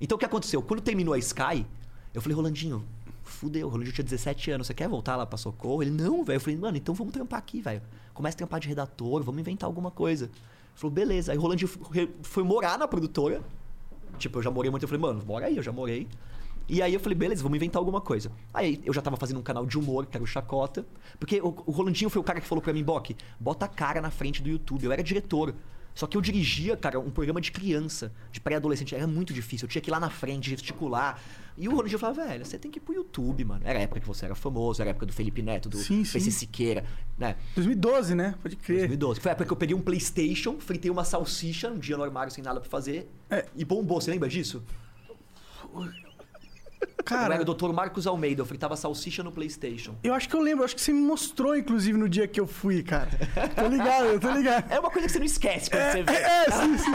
Então, 0.00 0.16
o 0.16 0.18
que 0.18 0.24
aconteceu? 0.24 0.60
Quando 0.60 0.80
terminou 0.80 1.14
a 1.14 1.18
Sky, 1.18 1.64
eu 2.12 2.20
falei, 2.20 2.34
Rolandinho, 2.34 2.84
fudeu, 3.36 3.66
o 3.66 3.70
Rolandinho 3.70 3.94
tinha 3.94 4.04
17 4.04 4.50
anos, 4.50 4.66
você 4.66 4.74
quer 4.74 4.88
voltar 4.88 5.14
lá 5.16 5.24
pra 5.26 5.36
Socorro? 5.38 5.82
Ele, 5.82 5.90
não, 5.90 6.24
velho. 6.24 6.36
Eu 6.36 6.40
falei, 6.40 6.56
mano, 6.58 6.76
então 6.76 6.94
vamos 6.94 7.12
trampar 7.12 7.38
aqui, 7.38 7.60
velho. 7.60 7.82
Começa 8.14 8.34
a 8.36 8.38
trampar 8.38 8.58
de 8.60 8.68
redator, 8.68 9.22
vamos 9.22 9.40
inventar 9.40 9.66
alguma 9.68 9.90
coisa. 9.90 10.24
Ele 10.26 10.32
falou, 10.74 10.92
beleza. 10.94 11.32
Aí 11.32 11.38
o 11.38 11.40
Rolandinho 11.40 11.68
foi- 11.68 12.10
foi 12.22 12.42
morar 12.42 12.78
na 12.78 12.88
produtora, 12.88 13.42
Tipo, 14.18 14.38
eu 14.38 14.42
já 14.42 14.50
morei 14.50 14.70
muito, 14.70 14.82
eu 14.82 14.88
falei, 14.88 15.02
mano, 15.02 15.20
bora 15.22 15.44
aí, 15.46 15.58
eu 15.58 15.62
já 15.62 15.70
morei. 15.70 16.08
E 16.66 16.80
aí 16.80 16.94
eu 16.94 16.98
falei, 17.00 17.14
beleza, 17.16 17.42
vamos 17.42 17.56
inventar 17.56 17.78
alguma 17.78 18.00
coisa. 18.00 18.32
Aí 18.54 18.80
eu 18.84 18.92
já 18.94 19.02
tava 19.02 19.14
fazendo 19.16 19.38
um 19.38 19.42
canal 19.42 19.66
de 19.66 19.78
humor, 19.78 20.06
que 20.06 20.16
era 20.16 20.24
o 20.24 20.26
Chacota. 20.26 20.86
Porque 21.20 21.38
o, 21.40 21.48
o 21.66 21.70
Rolandinho 21.70 22.08
foi 22.08 22.18
o 22.20 22.24
cara 22.24 22.40
que 22.40 22.46
falou 22.46 22.62
pra 22.62 22.72
mim, 22.72 22.82
Bock, 22.82 23.14
bota 23.38 23.66
a 23.66 23.68
cara 23.68 24.00
na 24.00 24.10
frente 24.10 24.42
do 24.42 24.48
YouTube. 24.48 24.84
Eu 24.84 24.90
era 24.92 25.02
diretor. 25.02 25.54
Só 25.96 26.06
que 26.06 26.14
eu 26.14 26.20
dirigia, 26.20 26.76
cara, 26.76 27.00
um 27.00 27.10
programa 27.10 27.40
de 27.40 27.50
criança, 27.50 28.12
de 28.30 28.38
pré-adolescente. 28.38 28.94
Era 28.94 29.06
muito 29.06 29.32
difícil. 29.32 29.64
Eu 29.64 29.70
tinha 29.70 29.80
que 29.80 29.88
ir 29.88 29.92
lá 29.92 29.98
na 29.98 30.10
frente, 30.10 30.50
gesticular. 30.50 31.18
E 31.56 31.66
o 31.66 31.70
Rolandinho 31.70 31.98
falava, 31.98 32.26
velho, 32.26 32.44
você 32.44 32.58
tem 32.58 32.70
que 32.70 32.78
ir 32.78 32.82
pro 32.82 32.94
YouTube, 32.94 33.42
mano. 33.46 33.62
Era 33.64 33.78
a 33.78 33.82
época 33.82 34.00
que 34.00 34.06
você 34.06 34.26
era 34.26 34.34
famoso, 34.34 34.82
era 34.82 34.90
a 34.90 34.92
época 34.92 35.06
do 35.06 35.12
Felipe 35.14 35.40
Neto, 35.40 35.70
do 35.70 35.78
Sim, 35.78 36.04
sim. 36.04 36.12
PC 36.12 36.30
Siqueira, 36.30 36.84
né? 37.16 37.36
2012, 37.54 38.14
né? 38.14 38.34
Pode 38.42 38.56
crer. 38.56 38.80
2012. 38.80 39.20
Foi 39.20 39.30
a 39.30 39.32
época 39.32 39.46
que 39.46 39.52
eu 39.54 39.56
peguei 39.56 39.74
um 39.74 39.80
Playstation, 39.80 40.60
fritei 40.60 40.90
uma 40.90 41.02
salsicha 41.02 41.70
um 41.70 41.78
dia 41.78 41.96
no 41.96 42.04
armário 42.04 42.30
sem 42.30 42.44
nada 42.44 42.60
pra 42.60 42.68
fazer. 42.68 43.10
É. 43.30 43.46
E 43.56 43.64
bombou, 43.64 43.98
você 43.98 44.10
lembra 44.10 44.28
disso? 44.28 44.62
Cara, 47.04 47.34
era 47.34 47.42
o 47.42 47.54
Dr. 47.54 47.72
Marcos 47.72 48.06
Almeida, 48.06 48.42
eu 48.42 48.46
fritava 48.46 48.76
salsicha 48.76 49.22
no 49.22 49.30
Playstation. 49.30 49.94
eu 50.02 50.12
acho 50.12 50.28
que 50.28 50.34
eu 50.34 50.40
lembro, 50.40 50.64
acho 50.64 50.74
que 50.74 50.80
você 50.80 50.92
me 50.92 51.00
mostrou, 51.00 51.56
inclusive, 51.56 51.96
no 51.96 52.08
dia 52.08 52.26
que 52.26 52.40
eu 52.40 52.46
fui, 52.46 52.82
cara. 52.82 53.08
Tô 53.54 53.68
ligado, 53.68 54.06
eu 54.06 54.20
tô 54.20 54.30
ligado. 54.32 54.70
É 54.70 54.80
uma 54.80 54.90
coisa 54.90 55.06
que 55.06 55.12
você 55.12 55.18
não 55.20 55.26
esquece 55.26 55.70
quando 55.70 55.92
você 55.92 56.02
vê. 56.02 56.12
É, 56.12 56.46
é, 56.46 56.50
sim, 56.50 56.78
sim. 56.78 56.90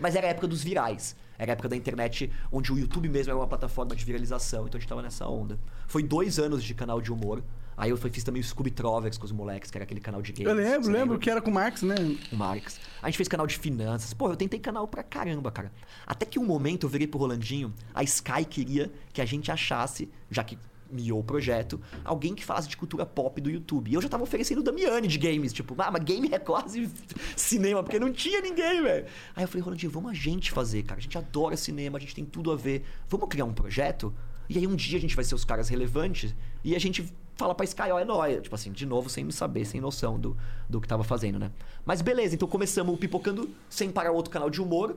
Mas 0.00 0.14
era 0.14 0.26
a 0.28 0.30
época 0.30 0.46
dos 0.46 0.62
virais. 0.62 1.16
Era 1.38 1.52
a 1.52 1.54
época 1.54 1.68
da 1.68 1.76
internet 1.76 2.30
onde 2.52 2.72
o 2.72 2.78
YouTube 2.78 3.08
mesmo 3.08 3.30
era 3.32 3.38
uma 3.38 3.46
plataforma 3.46 3.94
de 3.96 4.04
viralização. 4.04 4.66
Então 4.66 4.78
a 4.78 4.80
gente 4.80 4.88
tava 4.88 5.02
nessa 5.02 5.26
onda. 5.26 5.58
Foi 5.86 6.02
dois 6.02 6.38
anos 6.38 6.62
de 6.62 6.74
canal 6.74 7.00
de 7.00 7.12
humor. 7.12 7.42
Aí 7.76 7.90
eu 7.90 7.96
fiz 7.96 8.22
também 8.22 8.40
o 8.40 8.44
Scooby 8.44 8.70
Trovers 8.70 9.18
com 9.18 9.24
os 9.24 9.32
moleques, 9.32 9.70
que 9.70 9.76
era 9.76 9.84
aquele 9.84 10.00
canal 10.00 10.22
de 10.22 10.32
games. 10.32 10.48
Eu 10.48 10.54
lembro, 10.54 10.90
lembro 10.90 11.18
que 11.18 11.28
era 11.28 11.40
com 11.40 11.50
o 11.50 11.54
Marx, 11.54 11.82
né? 11.82 11.94
o 12.32 12.36
Marx. 12.36 12.80
A 13.02 13.08
gente 13.08 13.16
fez 13.16 13.28
canal 13.28 13.46
de 13.46 13.58
finanças. 13.58 14.14
Pô, 14.14 14.28
eu 14.28 14.36
tentei 14.36 14.58
canal 14.58 14.86
pra 14.86 15.02
caramba, 15.02 15.50
cara. 15.50 15.72
Até 16.06 16.24
que 16.24 16.38
um 16.38 16.44
momento 16.44 16.86
eu 16.86 16.90
virei 16.90 17.06
pro 17.06 17.18
Rolandinho, 17.18 17.72
a 17.94 18.02
Sky 18.02 18.44
queria 18.44 18.92
que 19.12 19.20
a 19.20 19.24
gente 19.24 19.50
achasse, 19.50 20.08
já 20.30 20.44
que 20.44 20.58
miou 20.90 21.20
o 21.20 21.24
projeto, 21.24 21.80
alguém 22.04 22.34
que 22.34 22.44
falasse 22.44 22.68
de 22.68 22.76
cultura 22.76 23.04
pop 23.04 23.40
do 23.40 23.50
YouTube. 23.50 23.90
E 23.90 23.94
eu 23.94 24.02
já 24.02 24.08
tava 24.08 24.22
oferecendo 24.22 24.60
o 24.60 24.62
Damiani 24.62 25.08
de 25.08 25.18
games, 25.18 25.52
tipo, 25.52 25.74
ah, 25.78 25.90
mas 25.90 26.04
game 26.04 26.28
é 26.32 26.38
quase 26.38 26.88
cinema, 27.36 27.82
porque 27.82 27.98
não 27.98 28.12
tinha 28.12 28.40
ninguém, 28.40 28.82
velho. 28.82 29.06
Aí 29.34 29.44
eu 29.44 29.48
falei, 29.48 29.62
Rolandinho, 29.62 29.90
vamos 29.90 30.10
a 30.12 30.14
gente 30.14 30.52
fazer, 30.52 30.82
cara. 30.84 30.98
A 30.98 31.02
gente 31.02 31.18
adora 31.18 31.56
cinema, 31.56 31.98
a 31.98 32.00
gente 32.00 32.14
tem 32.14 32.24
tudo 32.24 32.52
a 32.52 32.56
ver. 32.56 32.84
Vamos 33.08 33.28
criar 33.28 33.44
um 33.44 33.52
projeto? 33.52 34.14
E 34.48 34.58
aí 34.58 34.66
um 34.66 34.76
dia 34.76 34.98
a 34.98 35.00
gente 35.00 35.16
vai 35.16 35.24
ser 35.24 35.34
os 35.34 35.44
caras 35.44 35.68
relevantes 35.68 36.34
e 36.62 36.76
a 36.76 36.78
gente 36.78 37.12
fala 37.36 37.54
pra 37.54 37.64
Sky, 37.64 37.90
ó, 37.92 37.98
é 37.98 38.04
nóis. 38.04 38.42
Tipo 38.42 38.54
assim, 38.54 38.72
de 38.72 38.86
novo, 38.86 39.08
sem 39.08 39.30
saber, 39.30 39.64
sem 39.64 39.80
noção 39.80 40.18
do, 40.18 40.36
do 40.68 40.80
que 40.80 40.88
tava 40.88 41.02
fazendo, 41.04 41.38
né? 41.38 41.50
Mas 41.84 42.00
beleza, 42.02 42.34
então 42.34 42.46
começamos 42.48 42.94
o 42.94 42.98
Pipocando 42.98 43.48
sem 43.68 43.90
parar 43.90 44.12
outro 44.12 44.30
canal 44.30 44.48
de 44.50 44.60
humor. 44.62 44.96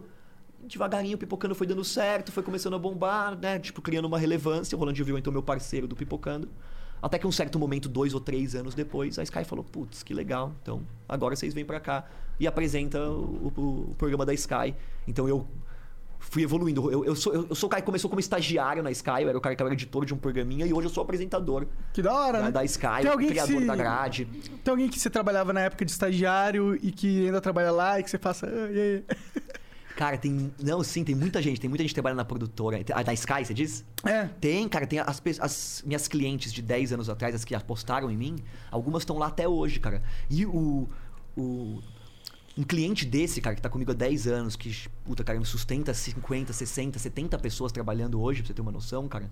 Devagarinho 0.64 1.16
o 1.16 1.18
Pipocando 1.20 1.54
foi 1.56 1.68
dando 1.68 1.84
certo, 1.84 2.32
foi 2.32 2.44
começando 2.44 2.76
a 2.76 2.80
bombar, 2.80 3.38
né? 3.38 3.60
Tipo, 3.60 3.82
criando 3.82 4.06
uma 4.06 4.18
relevância. 4.20 4.76
O 4.76 4.80
Rolandinho 4.80 5.06
viu 5.06 5.18
então 5.18 5.32
meu 5.32 5.44
parceiro 5.44 5.88
do 5.88 5.96
Pipocando. 5.96 6.50
Até 7.02 7.20
que 7.20 7.28
um 7.28 7.32
certo 7.32 7.60
momento, 7.60 7.88
dois 7.88 8.14
ou 8.16 8.20
três 8.20 8.56
anos 8.56 8.74
depois, 8.74 9.20
a 9.20 9.24
Sky 9.24 9.44
falou: 9.44 9.64
Putz, 9.64 10.02
que 10.04 10.14
legal. 10.14 10.52
Então, 10.62 10.82
agora 11.08 11.36
vocês 11.36 11.54
vêm 11.54 11.64
pra 11.64 11.80
cá 11.80 12.06
e 12.40 12.48
apresenta 12.48 13.00
o, 13.08 13.52
o- 13.56 13.92
o 13.92 13.96
programa 13.98 14.26
da 14.26 14.34
Sky. 14.34 14.74
Então 15.08 15.28
eu 15.30 15.46
fui 16.20 16.43
evoluindo. 16.43 16.91
Eu, 16.91 17.05
eu 17.05 17.15
sou, 17.15 17.34
eu, 17.34 17.47
eu 17.49 17.55
sou 17.55 17.68
o 17.68 17.70
cara 17.70 17.82
que 17.82 17.86
começou 17.86 18.09
como 18.09 18.20
estagiário 18.20 18.82
na 18.84 18.91
Sky, 18.91 19.22
eu 19.22 19.30
era 19.30 19.38
o 19.38 19.41
cara 19.41 19.55
que 19.55 19.61
era 19.63 19.72
editor 19.74 20.05
de 20.05 20.13
um 20.13 20.18
programinha 20.18 20.65
e 20.65 20.74
hoje 20.74 20.88
eu 20.88 20.91
sou 20.91 21.03
apresentador 21.03 21.65
Que 21.93 22.01
da 22.01 22.13
hora, 22.13 22.39
da, 22.39 22.45
né? 22.45 22.51
da 22.51 22.63
Sky, 22.65 23.01
Tem 23.01 23.11
alguém 23.11 23.30
criador 23.30 23.61
se- 23.61 23.68
da 23.68 23.76
grade. 23.76 24.26
Tem 24.63 24.72
alguém 24.72 24.89
que 24.89 24.99
você 24.99 25.09
trabalhava 25.09 25.53
na 25.53 25.61
época 25.61 25.86
de 25.86 25.91
estagiário 25.91 26.76
e 26.82 26.91
que 26.91 27.26
ainda 27.28 27.39
trabalha 27.41 27.72
lá 27.72 27.99
e 27.99 28.03
que 28.03 28.09
você 28.09 28.18
faça. 28.18 28.47
"Ah, 28.47 28.72
e 28.72 28.80
aí?" 28.80 29.03
Cara, 29.97 30.15
tem. 30.15 30.53
Não, 30.63 30.84
sim, 30.84 31.03
tem 31.03 31.15
muita 31.15 31.41
gente. 31.41 31.59
Tem 31.59 31.68
muita 31.68 31.82
gente 31.84 31.89
que 31.89 31.95
trabalha 31.95 32.15
na 32.15 32.24
produtora. 32.24 32.80
A 32.93 33.01
da 33.01 33.13
Sky, 33.15 33.43
você 33.43 33.51
diz? 33.53 33.84
É. 34.05 34.26
Tem, 34.39 34.70
cara, 34.70 34.86
tem 34.86 34.99
as, 34.99 35.20
as 35.39 35.84
minhas 35.84 36.07
clientes 36.07 36.53
de 36.53 36.61
10 36.61 36.93
anos 36.93 37.09
atrás, 37.09 37.34
as 37.34 37.43
que 37.43 37.55
apostaram 37.55 38.11
em 38.11 38.15
mim, 38.15 38.36
algumas 38.70 39.01
estão 39.01 39.18
lá 39.18 39.26
até 39.26 39.47
hoje, 39.47 39.80
cara. 39.80 40.03
E 40.30 40.45
o. 40.45 40.88
o 41.36 41.82
um 42.58 42.64
cliente 42.64 43.05
desse, 43.05 43.39
cara, 43.39 43.55
que 43.55 43.62
tá 43.62 43.70
comigo 43.70 43.91
há 43.91 43.93
10 43.93 44.28
anos, 44.28 44.55
que, 44.55 44.89
puta, 45.05 45.24
cara, 45.24 45.39
me 45.39 45.45
sustenta 45.45 45.93
50, 45.93 46.51
60, 46.51 46.97
70 46.97 47.38
pessoas 47.38 47.72
trabalhando 47.72 48.20
hoje, 48.20 48.41
pra 48.41 48.47
você 48.47 48.53
ter 48.53 48.62
uma 48.62 48.72
noção, 48.72 49.08
cara. 49.08 49.30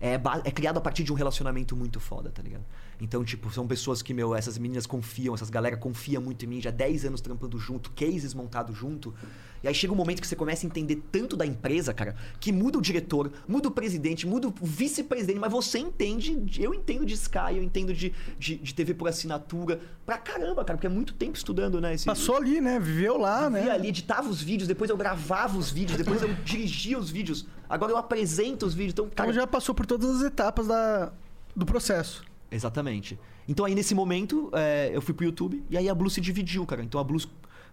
É, 0.00 0.20
é 0.44 0.50
criado 0.50 0.76
a 0.76 0.80
partir 0.80 1.04
de 1.04 1.12
um 1.12 1.14
relacionamento 1.14 1.74
muito 1.74 2.00
foda, 2.00 2.30
tá 2.30 2.42
ligado? 2.42 2.64
Então, 3.00 3.22
tipo, 3.24 3.50
são 3.50 3.66
pessoas 3.66 4.00
que, 4.00 4.14
meu, 4.14 4.34
essas 4.34 4.56
meninas 4.56 4.86
confiam, 4.86 5.34
essas 5.34 5.50
galera 5.50 5.76
confia 5.76 6.20
muito 6.20 6.44
em 6.44 6.48
mim, 6.48 6.60
já 6.60 6.70
10 6.70 7.04
anos 7.06 7.20
trampando 7.20 7.58
junto, 7.58 7.90
cases 7.90 8.32
montados 8.32 8.76
junto. 8.76 9.14
E 9.62 9.68
aí 9.68 9.74
chega 9.74 9.92
um 9.92 9.96
momento 9.96 10.20
que 10.20 10.26
você 10.26 10.36
começa 10.36 10.64
a 10.64 10.68
entender 10.68 11.02
tanto 11.10 11.36
da 11.36 11.44
empresa, 11.44 11.92
cara, 11.92 12.14
que 12.38 12.52
muda 12.52 12.78
o 12.78 12.80
diretor, 12.80 13.32
muda 13.48 13.68
o 13.68 13.70
presidente, 13.70 14.26
muda 14.26 14.48
o 14.48 14.54
vice-presidente, 14.62 15.38
mas 15.38 15.50
você 15.50 15.78
entende, 15.78 16.62
eu 16.62 16.72
entendo 16.72 17.04
de 17.04 17.14
Sky, 17.14 17.56
eu 17.56 17.62
entendo 17.62 17.92
de, 17.92 18.14
de, 18.38 18.56
de 18.56 18.74
TV 18.74 18.94
por 18.94 19.08
assinatura, 19.08 19.80
pra 20.04 20.18
caramba, 20.18 20.64
cara, 20.64 20.76
porque 20.76 20.86
é 20.86 20.90
muito 20.90 21.14
tempo 21.14 21.36
estudando, 21.36 21.80
né? 21.80 21.94
Esse, 21.94 22.04
Passou 22.04 22.36
ali, 22.36 22.60
né? 22.60 22.78
Viveu 22.78 23.18
lá, 23.18 23.50
né? 23.50 23.62
via 23.62 23.74
ali, 23.74 23.88
editava 23.88 24.28
os 24.28 24.40
vídeos, 24.40 24.68
depois 24.68 24.88
eu 24.88 24.96
gravava 24.96 25.58
os 25.58 25.70
vídeos, 25.70 25.98
depois 25.98 26.22
eu 26.22 26.32
dirigia 26.44 26.98
os 26.98 27.10
vídeos, 27.10 27.46
agora 27.68 27.92
eu 27.92 27.96
apresento 27.96 28.64
os 28.66 28.74
vídeos, 28.74 28.92
então, 28.92 29.10
cara... 29.10 29.30
Então 29.30 29.40
já 29.40 29.46
passou 29.46 29.74
por 29.74 29.84
todas 29.84 30.16
as 30.16 30.22
etapas 30.22 30.66
da, 30.66 31.12
do 31.54 31.66
processo. 31.66 32.24
Exatamente. 32.50 33.18
Então 33.48 33.64
aí 33.64 33.74
nesse 33.74 33.94
momento 33.94 34.50
é, 34.52 34.90
eu 34.92 35.00
fui 35.02 35.14
pro 35.14 35.24
YouTube 35.24 35.62
e 35.70 35.76
aí 35.76 35.88
a 35.88 35.94
Blue 35.94 36.10
se 36.10 36.20
dividiu, 36.20 36.64
cara. 36.66 36.82
Então 36.82 37.00
a 37.00 37.04
Blue 37.04 37.20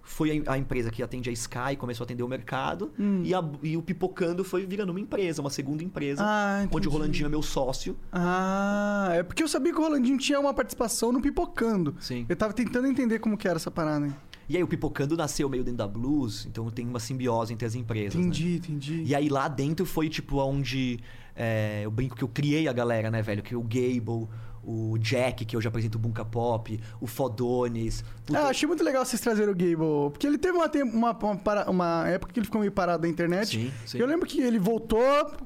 foi 0.06 0.44
a, 0.46 0.54
a 0.54 0.58
empresa 0.58 0.92
que 0.92 1.02
atende 1.02 1.30
a 1.30 1.34
Sky, 1.34 1.78
começou 1.78 2.04
a 2.04 2.06
atender 2.06 2.24
o 2.24 2.28
mercado 2.28 2.92
e, 3.24 3.34
a- 3.34 3.44
e 3.64 3.78
o 3.78 3.82
Pipocando 3.82 4.44
foi 4.44 4.66
virando 4.66 4.90
uma 4.90 5.00
empresa, 5.00 5.40
uma 5.42 5.50
segunda 5.50 5.82
empresa, 5.84 6.22
Ah, 6.26 6.68
onde 6.72 6.88
o 6.90 6.92
Rolandinho 6.92 7.26
é 7.28 7.30
meu 7.30 7.42
sócio. 7.42 7.96
Ah, 8.12 9.10
é 9.14 9.24
porque 9.24 9.42
eu 9.44 9.48
sabia 9.48 9.72
que 9.72 9.80
o 9.80 9.82
Rolandinho 9.82 10.18
tinha 10.18 10.40
uma 10.40 10.54
participação 10.54 11.12
no 11.12 11.22
Pipocando. 11.22 11.96
Sim. 12.00 12.26
Eu 12.28 12.36
tava 12.36 12.52
tentando 12.54 12.88
entender 12.88 13.20
como 13.20 13.38
que 13.38 13.48
era 13.48 13.56
essa 13.58 13.72
parada. 13.72 14.06
hein? 14.08 14.14
E 14.50 14.58
aí 14.58 14.64
o 14.64 14.68
Pipocando 14.68 15.16
nasceu 15.16 15.48
meio 15.48 15.64
dentro 15.64 15.78
da 15.78 15.88
Blues, 15.88 16.46
então 16.46 16.70
tem 16.70 16.86
uma 16.86 17.00
simbiose 17.00 17.54
entre 17.54 17.66
as 17.66 17.76
empresas. 17.76 18.16
né? 18.16 18.22
Entendi, 18.22 18.56
entendi. 18.58 19.04
E 19.06 19.16
aí 19.16 19.30
lá 19.30 19.48
dentro 19.48 19.86
foi 19.86 20.10
tipo 20.10 20.38
onde 20.40 21.00
é, 21.36 21.82
eu 21.86 21.92
brinco 21.92 22.16
que 22.16 22.24
eu 22.24 22.28
criei 22.28 22.68
a 22.68 22.74
galera, 22.74 23.10
né, 23.10 23.22
velho? 23.22 23.42
Que 23.42 23.56
o 23.56 23.62
Gable, 23.62 24.28
o 24.64 24.98
Jack, 24.98 25.44
que 25.46 25.58
hoje 25.58 25.68
apresenta 25.68 25.98
o 25.98 26.00
Bunka 26.00 26.24
Pop, 26.24 26.80
o 27.02 27.08
Fodones. 27.08 28.04
puta, 28.26 28.40
Ah, 28.40 28.48
achei 28.48 28.68
muito 28.68 28.84
legal 28.84 29.04
vocês 29.06 29.22
trazerem 29.22 29.52
o 29.54 29.56
Gable. 29.56 30.12
Porque 30.12 30.26
ele 30.28 30.38
teve 30.38 30.58
uma, 30.58 30.68
uma, 30.94 31.12
uma, 31.12 31.36
para- 31.36 31.70
uma 31.70 32.08
época 32.08 32.32
que 32.34 32.40
ele 32.40 32.46
ficou 32.46 32.60
meio 32.62 32.72
parado 32.72 33.04
da 33.04 33.08
internet. 33.10 33.48
Sim, 33.58 33.72
sim. 33.86 33.98
Eu 34.00 34.08
lembro 34.08 34.26
que 34.28 34.42
ele 34.42 34.60
voltou 34.60 35.00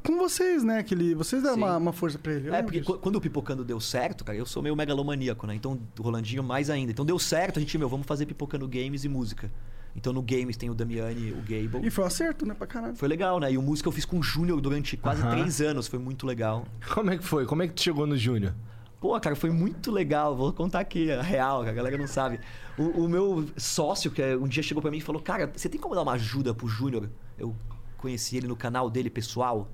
com 0.03 0.17
vocês, 0.17 0.63
né? 0.63 0.83
Que 0.83 0.93
ele, 0.93 1.15
vocês 1.15 1.41
deram 1.41 1.55
uma, 1.57 1.77
uma 1.77 1.93
força 1.93 2.19
pra 2.19 2.33
ele. 2.33 2.49
Eu 2.49 2.53
É, 2.55 2.61
porque 2.61 2.79
disso. 2.79 2.93
qu- 2.93 2.99
quando 2.99 3.15
o 3.15 3.21
Pipocando 3.21 3.63
deu 3.63 3.79
certo, 3.79 4.23
cara, 4.23 4.37
eu 4.37 4.45
sou 4.45 4.61
meio 4.61 4.75
megalomaníaco, 4.75 5.47
né? 5.47 5.55
Então, 5.55 5.79
o 5.97 6.01
Rolandinho 6.01 6.43
mais 6.43 6.69
ainda. 6.69 6.91
Então 6.91 7.05
deu 7.05 7.17
certo, 7.17 7.57
a 7.57 7.59
gente, 7.59 7.77
meu, 7.77 7.89
vamos 7.89 8.05
fazer 8.05 8.25
Pipocando 8.25 8.67
Games 8.67 9.03
e 9.03 9.09
música. 9.09 9.51
Então 9.95 10.13
no 10.13 10.21
Games 10.21 10.55
tem 10.55 10.69
o 10.69 10.75
Damiani, 10.75 11.31
o 11.31 11.37
Gable. 11.37 11.87
E 11.87 11.89
foi 11.89 12.03
um 12.03 12.07
acerto, 12.07 12.45
né? 12.45 12.53
Pra 12.53 12.67
caralho. 12.67 12.95
Foi 12.95 13.07
legal, 13.07 13.39
né? 13.39 13.51
E 13.51 13.57
o 13.57 13.63
música 13.63 13.87
eu 13.89 13.91
fiz 13.91 14.05
com 14.05 14.19
o 14.19 14.23
Júnior 14.23 14.61
durante 14.61 14.95
quase 14.95 15.27
três 15.27 15.59
anos, 15.59 15.87
foi 15.87 15.97
muito 15.97 16.27
legal. 16.27 16.65
Como 16.93 17.09
é 17.09 17.17
que 17.17 17.23
foi? 17.23 17.47
Como 17.47 17.63
é 17.63 17.67
que 17.67 17.73
tu 17.73 17.81
chegou 17.81 18.05
no 18.05 18.15
Júnior? 18.15 18.53
Pô, 18.99 19.19
cara, 19.19 19.35
foi 19.35 19.51
muito 19.51 19.91
legal. 19.91 20.35
Vou 20.35 20.51
contar 20.51 20.79
aqui, 20.79 21.11
a 21.11 21.21
real, 21.21 21.63
que 21.63 21.69
a 21.69 21.73
galera 21.73 21.97
não 21.97 22.07
sabe. 22.07 22.39
O, 22.77 23.03
o 23.03 23.09
meu 23.09 23.47
sócio, 23.55 24.09
que 24.09 24.21
é- 24.21 24.35
um 24.35 24.47
dia 24.47 24.63
chegou 24.63 24.81
pra 24.81 24.89
mim 24.89 24.97
e 24.97 25.01
falou: 25.01 25.21
Cara, 25.21 25.51
você 25.55 25.69
tem 25.69 25.79
como 25.79 25.93
dar 25.93 26.01
uma 26.01 26.13
ajuda 26.13 26.53
pro 26.53 26.67
Júnior? 26.67 27.09
Eu 27.37 27.55
conheci 27.97 28.37
ele 28.37 28.47
no 28.47 28.55
canal 28.55 28.89
dele 28.89 29.09
pessoal. 29.09 29.67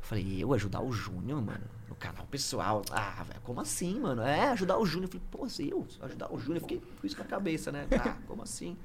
Eu 0.00 0.06
falei: 0.06 0.42
Eu 0.42 0.54
ajudar 0.54 0.80
o 0.82 0.90
Júnior, 0.92 1.42
mano? 1.42 1.64
No 1.88 1.94
canal 1.94 2.26
pessoal? 2.26 2.80
Ah, 2.90 3.22
velho, 3.28 3.40
como 3.42 3.60
assim, 3.60 4.00
mano? 4.00 4.22
É, 4.22 4.48
ajudar 4.48 4.78
o 4.78 4.86
Júnior. 4.86 5.10
Eu 5.12 5.20
falei: 5.20 5.26
Pô, 5.30 5.48
se 5.48 5.68
eu 5.68 5.86
ajudar 6.00 6.32
o 6.32 6.38
Júnior? 6.38 6.56
Eu 6.56 6.60
fiquei 6.62 6.78
com 7.00 7.06
isso 7.06 7.18
na 7.18 7.24
cabeça, 7.26 7.70
né? 7.70 7.86
Ah, 7.92 8.16
como 8.26 8.42
assim? 8.42 8.76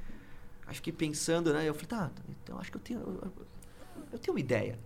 Aí 0.68 0.76
fiquei 0.76 0.92
pensando, 0.92 1.54
né? 1.54 1.68
Eu 1.68 1.74
falei: 1.74 1.88
Tá, 1.88 2.12
então 2.44 2.60
acho 2.60 2.70
que 2.70 2.76
eu 2.76 2.82
tenho. 2.82 3.00
Eu, 3.00 3.32
eu 4.12 4.20
tenho 4.20 4.34
uma 4.36 4.40
ideia. 4.42 4.78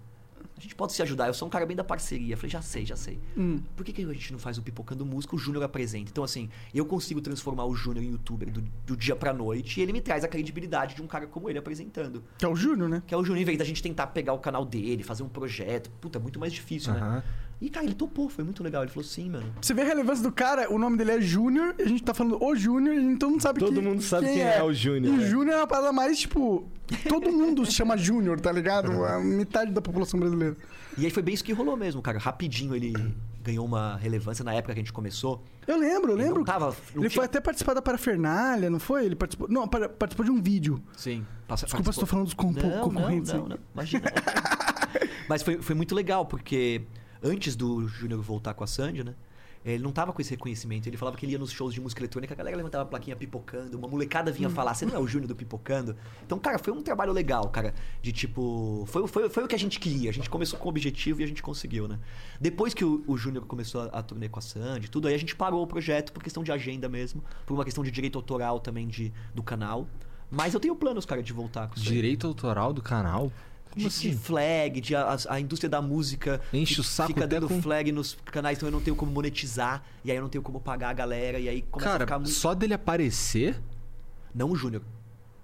A 0.58 0.62
gente 0.62 0.76
pode 0.76 0.94
se 0.94 1.02
ajudar. 1.02 1.28
Eu 1.28 1.34
sou 1.34 1.48
um 1.48 1.52
cara 1.52 1.66
bem 1.66 1.76
da 1.76 1.84
parceria. 1.84 2.34
Eu 2.34 2.38
falei, 2.38 2.52
já 2.52 2.62
sei, 2.62 2.86
já 2.86 2.96
sei. 2.96 3.20
Hum. 3.36 3.62
Por 3.76 3.84
que, 3.84 3.92
que 3.92 4.04
a 4.04 4.14
gente 4.14 4.32
não 4.32 4.40
faz 4.40 4.58
o 4.58 4.62
Pipocando 4.62 5.06
Música? 5.06 5.36
O 5.36 5.40
Júnior 5.40 5.64
apresenta. 5.64 6.12
Então, 6.12 6.24
assim, 6.24 6.50
eu 6.74 6.86
consigo 6.86 7.22
transformar 7.22 7.66
o 7.66 7.76
Júnior 7.76 8.06
em 8.06 8.12
youtuber 8.12 8.52
do, 8.52 8.62
do 8.86 8.96
dia 8.96 9.16
pra 9.16 9.34
noite 9.34 9.80
e 9.80 9.84
ele 9.84 9.92
me 9.92 10.02
traz 10.02 10.24
a 10.24 10.28
credibilidade 10.28 10.96
de 10.96 11.02
um 11.02 11.08
cara 11.08 11.28
como 11.28 11.50
ele 11.50 11.58
apresentando. 11.58 12.24
Que 12.38 12.46
é 12.46 12.48
o 12.48 12.56
Júnior, 12.56 12.90
né? 12.90 13.04
Que 13.06 13.14
é 13.14 13.18
o 13.18 13.24
Júnior, 13.24 13.42
em 13.42 13.46
vez 13.46 13.58
da 13.58 13.66
gente 13.66 13.82
tentar 13.82 14.08
pegar 14.08 14.34
o 14.34 14.40
canal 14.40 14.64
dele, 14.64 15.04
fazer 15.04 15.24
um 15.24 15.30
projeto. 15.30 15.90
Puta, 16.00 16.20
é 16.20 16.22
muito 16.22 16.40
mais 16.40 16.54
difícil, 16.54 16.94
né? 16.94 17.24
E, 17.64 17.70
cara, 17.70 17.86
ele 17.86 17.96
topou, 17.96 18.28
foi 18.28 18.44
muito 18.44 18.62
legal. 18.62 18.84
Ele 18.84 18.92
falou, 18.92 19.06
sim, 19.08 19.30
mano. 19.30 19.46
Você 19.62 19.74
vê 19.74 19.84
a 19.84 19.86
relevância 19.86 20.22
do 20.22 20.32
cara, 20.34 20.70
o 20.70 20.78
nome 20.78 20.98
dele 20.98 21.12
é 21.12 21.22
Júnior, 21.22 21.74
e 21.80 21.84
a 21.84 21.88
gente 21.88 22.04
tá 22.04 22.14
falando 22.14 22.38
o 22.44 22.56
Júnior, 22.56 22.94
e 22.94 23.16
todo 23.18 23.32
mundo 23.32 23.42
sabe 23.42 23.60
Todo 23.60 23.74
que- 23.74 23.82
mundo 23.88 24.02
sabe 24.02 24.26
quem 24.28 24.42
é 24.42 24.62
o 24.62 24.74
Júnior, 24.74 25.14
E 25.14 25.18
né? 25.18 25.24
o 25.24 25.30
Júnior 25.30 25.56
é 25.56 25.58
uma 25.60 25.68
parada 25.68 25.94
mais, 25.94 26.20
tipo, 26.20 26.68
todo 27.08 27.32
mundo 27.32 27.66
se 27.66 27.72
chama 27.72 27.96
Júnior, 27.96 28.38
tá 28.42 28.52
ligado? 28.52 29.06
A 29.06 29.18
metade 29.20 29.72
da 29.72 29.82
população 29.82 30.20
brasileira. 30.20 30.58
E 30.98 31.06
aí 31.06 31.10
foi 31.12 31.24
bem 31.24 31.34
isso 31.34 31.44
que 31.44 31.54
rolou 31.54 31.78
mesmo, 31.78 32.02
cara. 32.02 32.20
Rapidinho 32.20 32.76
ele 32.76 32.94
ganhou 33.42 33.66
uma 33.66 33.96
relevância 33.96 34.44
na 34.44 34.54
época 34.54 34.74
que 34.74 34.80
a 34.80 34.84
gente 34.84 34.94
começou. 34.94 35.42
Eu 35.66 35.78
lembro, 35.78 36.12
eu 36.12 36.16
Ele 36.18 36.24
lembro. 36.24 36.40
não 36.40 36.46
tava- 36.46 36.76
não 36.94 37.02
ele 37.02 37.10
tinha- 37.10 37.12
foi 37.12 37.26
até 37.26 37.40
participar 37.40 37.74
da 37.74 37.82
parafernália, 37.82 38.70
não 38.70 38.80
foi? 38.80 39.06
Ele 39.06 39.16
participou. 39.16 39.48
Não, 39.50 39.68
para- 39.68 39.88
participou 39.90 40.26
de 40.26 40.32
um 40.32 40.42
vídeo. 40.42 40.82
Sim. 40.98 41.26
Passa, 41.48 41.66
Desculpa 41.66 41.92
se 41.94 42.00
tô 42.00 42.06
falando 42.06 42.26
dos 42.26 42.34
compo- 42.34 42.62
não, 42.68 42.82
concorrentes 42.82 43.32
Não, 43.32 43.40
não, 43.42 43.48
não. 43.50 43.58
Imagina. 43.74 44.04
Mas 45.30 45.42
foi, 45.42 45.62
foi 45.62 45.76
muito 45.76 45.96
legal, 45.96 46.26
porque 46.26 46.82
antes 47.24 47.56
do 47.56 47.88
Júnior 47.88 48.22
voltar 48.22 48.54
com 48.54 48.64
a 48.64 48.68
Sandy, 48.68 49.04
né? 49.04 49.16
Ele 49.66 49.82
não 49.82 49.94
tava 49.94 50.12
com 50.12 50.20
esse 50.22 50.30
reconhecimento. 50.32 50.90
Ele 50.90 50.98
falava 50.98 51.16
que 51.16 51.26
ele 51.26 51.32
ia 51.32 51.40
nos 51.40 51.50
shows 51.50 51.74
de 51.74 51.80
música 51.80 52.02
eletrônica, 52.02 52.34
a 52.34 52.36
galera 52.36 52.58
levantava 52.58 52.84
a 52.84 52.86
plaquinha 52.86 53.16
pipocando, 53.16 53.78
uma 53.78 53.88
molecada 53.88 54.30
vinha 54.30 54.50
Hum. 54.50 54.52
falar, 54.52 54.74
você 54.74 54.86
não 54.86 54.94
é 54.94 55.00
o 55.00 55.08
Júnior 55.08 55.30
do 55.30 55.36
pipocando? 55.38 55.96
Então, 56.26 56.38
cara, 56.38 56.60
foi 56.60 56.74
um 56.74 56.82
trabalho 56.82 57.14
legal, 57.14 57.48
cara. 57.48 57.74
De 58.02 58.12
tipo. 58.12 58.84
Foi, 58.88 59.08
foi, 59.08 59.30
foi 59.30 59.44
o 59.46 59.48
que 59.48 59.56
a 59.56 59.60
gente 59.60 59.80
queria. 59.80 60.10
A 60.10 60.14
gente 60.14 60.30
começou 60.30 60.60
com 60.60 60.66
o 60.66 60.70
objetivo 60.70 61.22
e 61.22 61.24
a 61.24 61.28
gente 61.28 61.42
conseguiu, 61.42 61.88
né? 61.88 61.98
Depois 62.42 62.74
que 62.74 62.84
o, 62.84 63.06
o 63.08 63.16
Júnior 63.16 63.46
começou 63.46 63.84
a, 63.84 63.86
a 63.86 64.04
turnê 64.04 64.28
com 64.28 64.38
a 64.40 64.42
Sandy, 64.42 64.90
tudo, 64.92 65.08
aí 65.08 65.16
a 65.16 65.18
gente 65.18 65.34
parou 65.34 65.64
o 65.64 65.68
projeto 65.68 66.12
por 66.12 66.22
questão 66.22 66.44
de 66.44 66.52
agenda 66.52 66.90
mesmo, 66.90 67.24
por 67.46 67.54
uma 67.54 67.64
questão 67.64 67.86
de 67.86 67.90
direito 67.92 68.18
autoral 68.18 68.60
também 68.60 68.86
de, 68.86 69.14
do 69.34 69.42
canal. 69.42 69.88
Mas 70.30 70.54
eu 70.54 70.60
tenho 70.60 70.76
planos, 70.76 71.06
cara, 71.06 71.24
de 71.24 71.32
voltar 71.32 71.70
com 71.70 71.76
isso. 71.76 71.88
aí. 71.88 71.94
Direito 71.96 72.28
autoral 72.28 72.74
do 72.74 72.82
canal? 72.82 73.32
De, 73.76 73.82
de 73.82 73.88
assim? 73.88 74.14
flag, 74.18 74.82
de 74.82 74.96
a, 74.96 75.18
a 75.30 75.40
indústria 75.40 75.70
da 75.70 75.82
música 75.82 76.40
Enche 76.54 76.80
o 76.80 76.84
saco 76.84 77.08
fica 77.14 77.26
dando 77.28 77.48
com- 77.48 77.62
flag 77.62 77.92
nos 77.92 78.18
canais, 78.26 78.58
então 78.58 78.68
eu 78.68 78.72
não 78.74 78.82
tenho 78.82 78.96
como 78.96 79.12
monetizar, 79.12 79.84
e 80.04 80.12
aí 80.12 80.18
eu 80.18 80.22
não 80.22 80.30
tenho 80.30 80.42
como 80.44 80.60
pagar 80.60 80.90
a 80.90 80.94
galera, 80.94 81.40
e 81.40 81.50
aí 81.50 81.62
começa 81.64 81.90
a 81.90 81.92
Cara, 81.94 82.06
ficar 82.06 82.20
muito. 82.20 82.32
só 82.32 82.54
dele 82.54 82.74
aparecer? 82.74 83.62
Não 84.34 84.50
o 84.52 84.56
Júnior. 84.56 84.82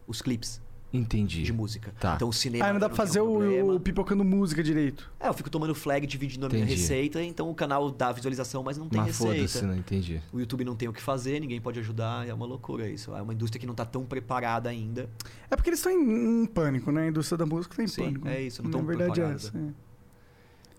Os 0.08 0.22
clipes 0.22 0.62
Entendi. 0.92 1.44
de 1.44 1.54
música. 1.54 1.94
Tá. 2.00 2.16
Então 2.16 2.30
o 2.30 2.34
cinema. 2.34 2.66
Ah, 2.66 2.74
não 2.74 2.80
dá 2.80 2.90
pra 2.90 2.96
fazer 2.96 3.20
problema. 3.22 3.74
o, 3.74 3.76
o 3.76 3.80
pipocando 3.80 4.24
música 4.24 4.64
direito. 4.64 5.12
É, 5.20 5.28
eu 5.28 5.34
fico 5.34 5.50
tomando 5.50 5.76
flag, 5.76 6.08
dividindo 6.08 6.46
a 6.46 6.50
minha 6.50 6.64
Entendi. 6.64 6.80
receita, 6.82 7.22
então 7.24 7.50
o 7.50 7.54
canal 7.54 7.92
dá 7.92 8.12
visualização, 8.12 8.64
mas 8.64 8.78
não 8.78 8.90
tem 8.90 9.02
Mas 9.02 9.16
foda-se, 9.18 9.40
receita. 9.42 9.68
não 9.68 9.78
entendi. 9.78 10.20
O 10.34 10.40
YouTube 10.40 10.66
não 10.66 10.76
tem 10.76 10.90
o 10.90 10.94
que 10.94 11.02
fazer, 11.02 11.40
ninguém 11.40 11.62
pode 11.62 11.80
ajudar, 11.80 12.28
é 12.28 12.34
uma 12.34 12.46
loucura 12.46 12.90
isso. 12.90 13.14
É 13.16 13.22
uma 13.22 13.34
indústria 13.34 13.60
que 13.60 13.68
não 13.68 13.76
tá 13.76 13.86
tão 13.86 14.04
preparada 14.04 14.68
ainda. 14.70 15.08
É 15.52 15.56
porque 15.56 15.70
eles 15.70 15.80
estão 15.80 15.92
em, 15.92 16.42
em 16.42 16.46
pânico, 16.48 16.92
né? 16.92 17.04
A 17.04 17.08
indústria 17.10 17.38
da 17.38 17.46
música 17.46 17.76
tá 17.76 17.84
em 17.84 17.88
Sim, 17.88 18.04
pânico. 18.06 18.28
é 18.28 18.42
isso, 18.42 18.64
não 18.64 18.72
Na 18.72 18.78
tão 18.78 18.86
verdade 18.88 19.12
é 19.12 19.14
preparada. 19.26 19.36
essa. 19.36 19.58
é. 19.58 19.90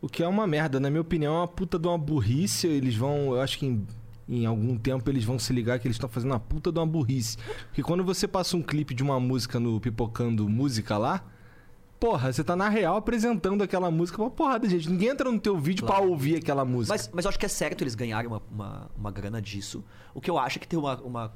O 0.03 0.09
que 0.09 0.23
é 0.23 0.27
uma 0.27 0.47
merda, 0.47 0.81
na 0.81 0.89
minha 0.91 1.03
opinião, 1.03 1.35
é 1.35 1.39
uma 1.39 1.47
puta 1.49 1.79
de 1.79 1.87
uma 1.87 1.99
burrice. 1.99 2.67
Eles 2.67 2.97
vão, 2.97 3.35
eu 3.35 3.41
acho 3.43 3.59
que 3.59 3.67
em, 3.67 3.87
em 4.31 4.47
algum 4.47 4.79
tempo 4.79 5.11
eles 5.11 5.25
vão 5.25 5.39
se 5.39 5.53
ligar 5.53 5.79
que 5.81 5.87
eles 5.89 5.97
estão 5.97 6.09
fazendo 6.09 6.31
uma 6.31 6.41
puta 6.41 6.71
de 6.71 6.79
uma 6.79 6.87
burrice. 6.87 7.37
Porque 7.67 7.83
quando 7.83 8.05
você 8.05 8.29
passa 8.29 8.57
um 8.57 8.63
clipe 8.63 8.95
de 8.95 9.03
uma 9.03 9.19
música 9.19 9.59
no 9.59 9.81
Pipocando 9.81 10.49
Música 10.49 10.97
lá, 10.97 11.25
porra, 11.99 12.33
você 12.33 12.43
tá 12.45 12.55
na 12.57 12.69
real 12.69 12.97
apresentando 12.97 13.63
aquela 13.63 13.91
música 13.91 14.17
pra 14.19 14.31
porrada, 14.31 14.69
gente. 14.69 14.89
Ninguém 14.89 15.09
entra 15.09 15.31
no 15.31 15.39
teu 15.41 15.59
vídeo 15.59 15.85
Claro. 15.85 16.03
pra 16.03 16.11
ouvir 16.11 16.37
aquela 16.37 16.65
música. 16.65 16.95
Mas, 16.95 17.11
mas 17.13 17.25
eu 17.25 17.29
acho 17.29 17.39
que 17.39 17.45
é 17.47 17.49
certo 17.49 17.83
eles 17.83 17.95
ganharem 17.95 18.29
uma, 18.31 18.41
uma, 18.51 18.91
uma 18.97 19.11
grana 19.11 19.43
disso. 19.43 19.85
O 20.15 20.21
que 20.21 20.31
eu 20.31 20.39
acho 20.39 20.59
é 20.59 20.61
que 20.61 20.69
tem 20.69 20.79
uma, 20.79 20.99
uma 21.03 21.33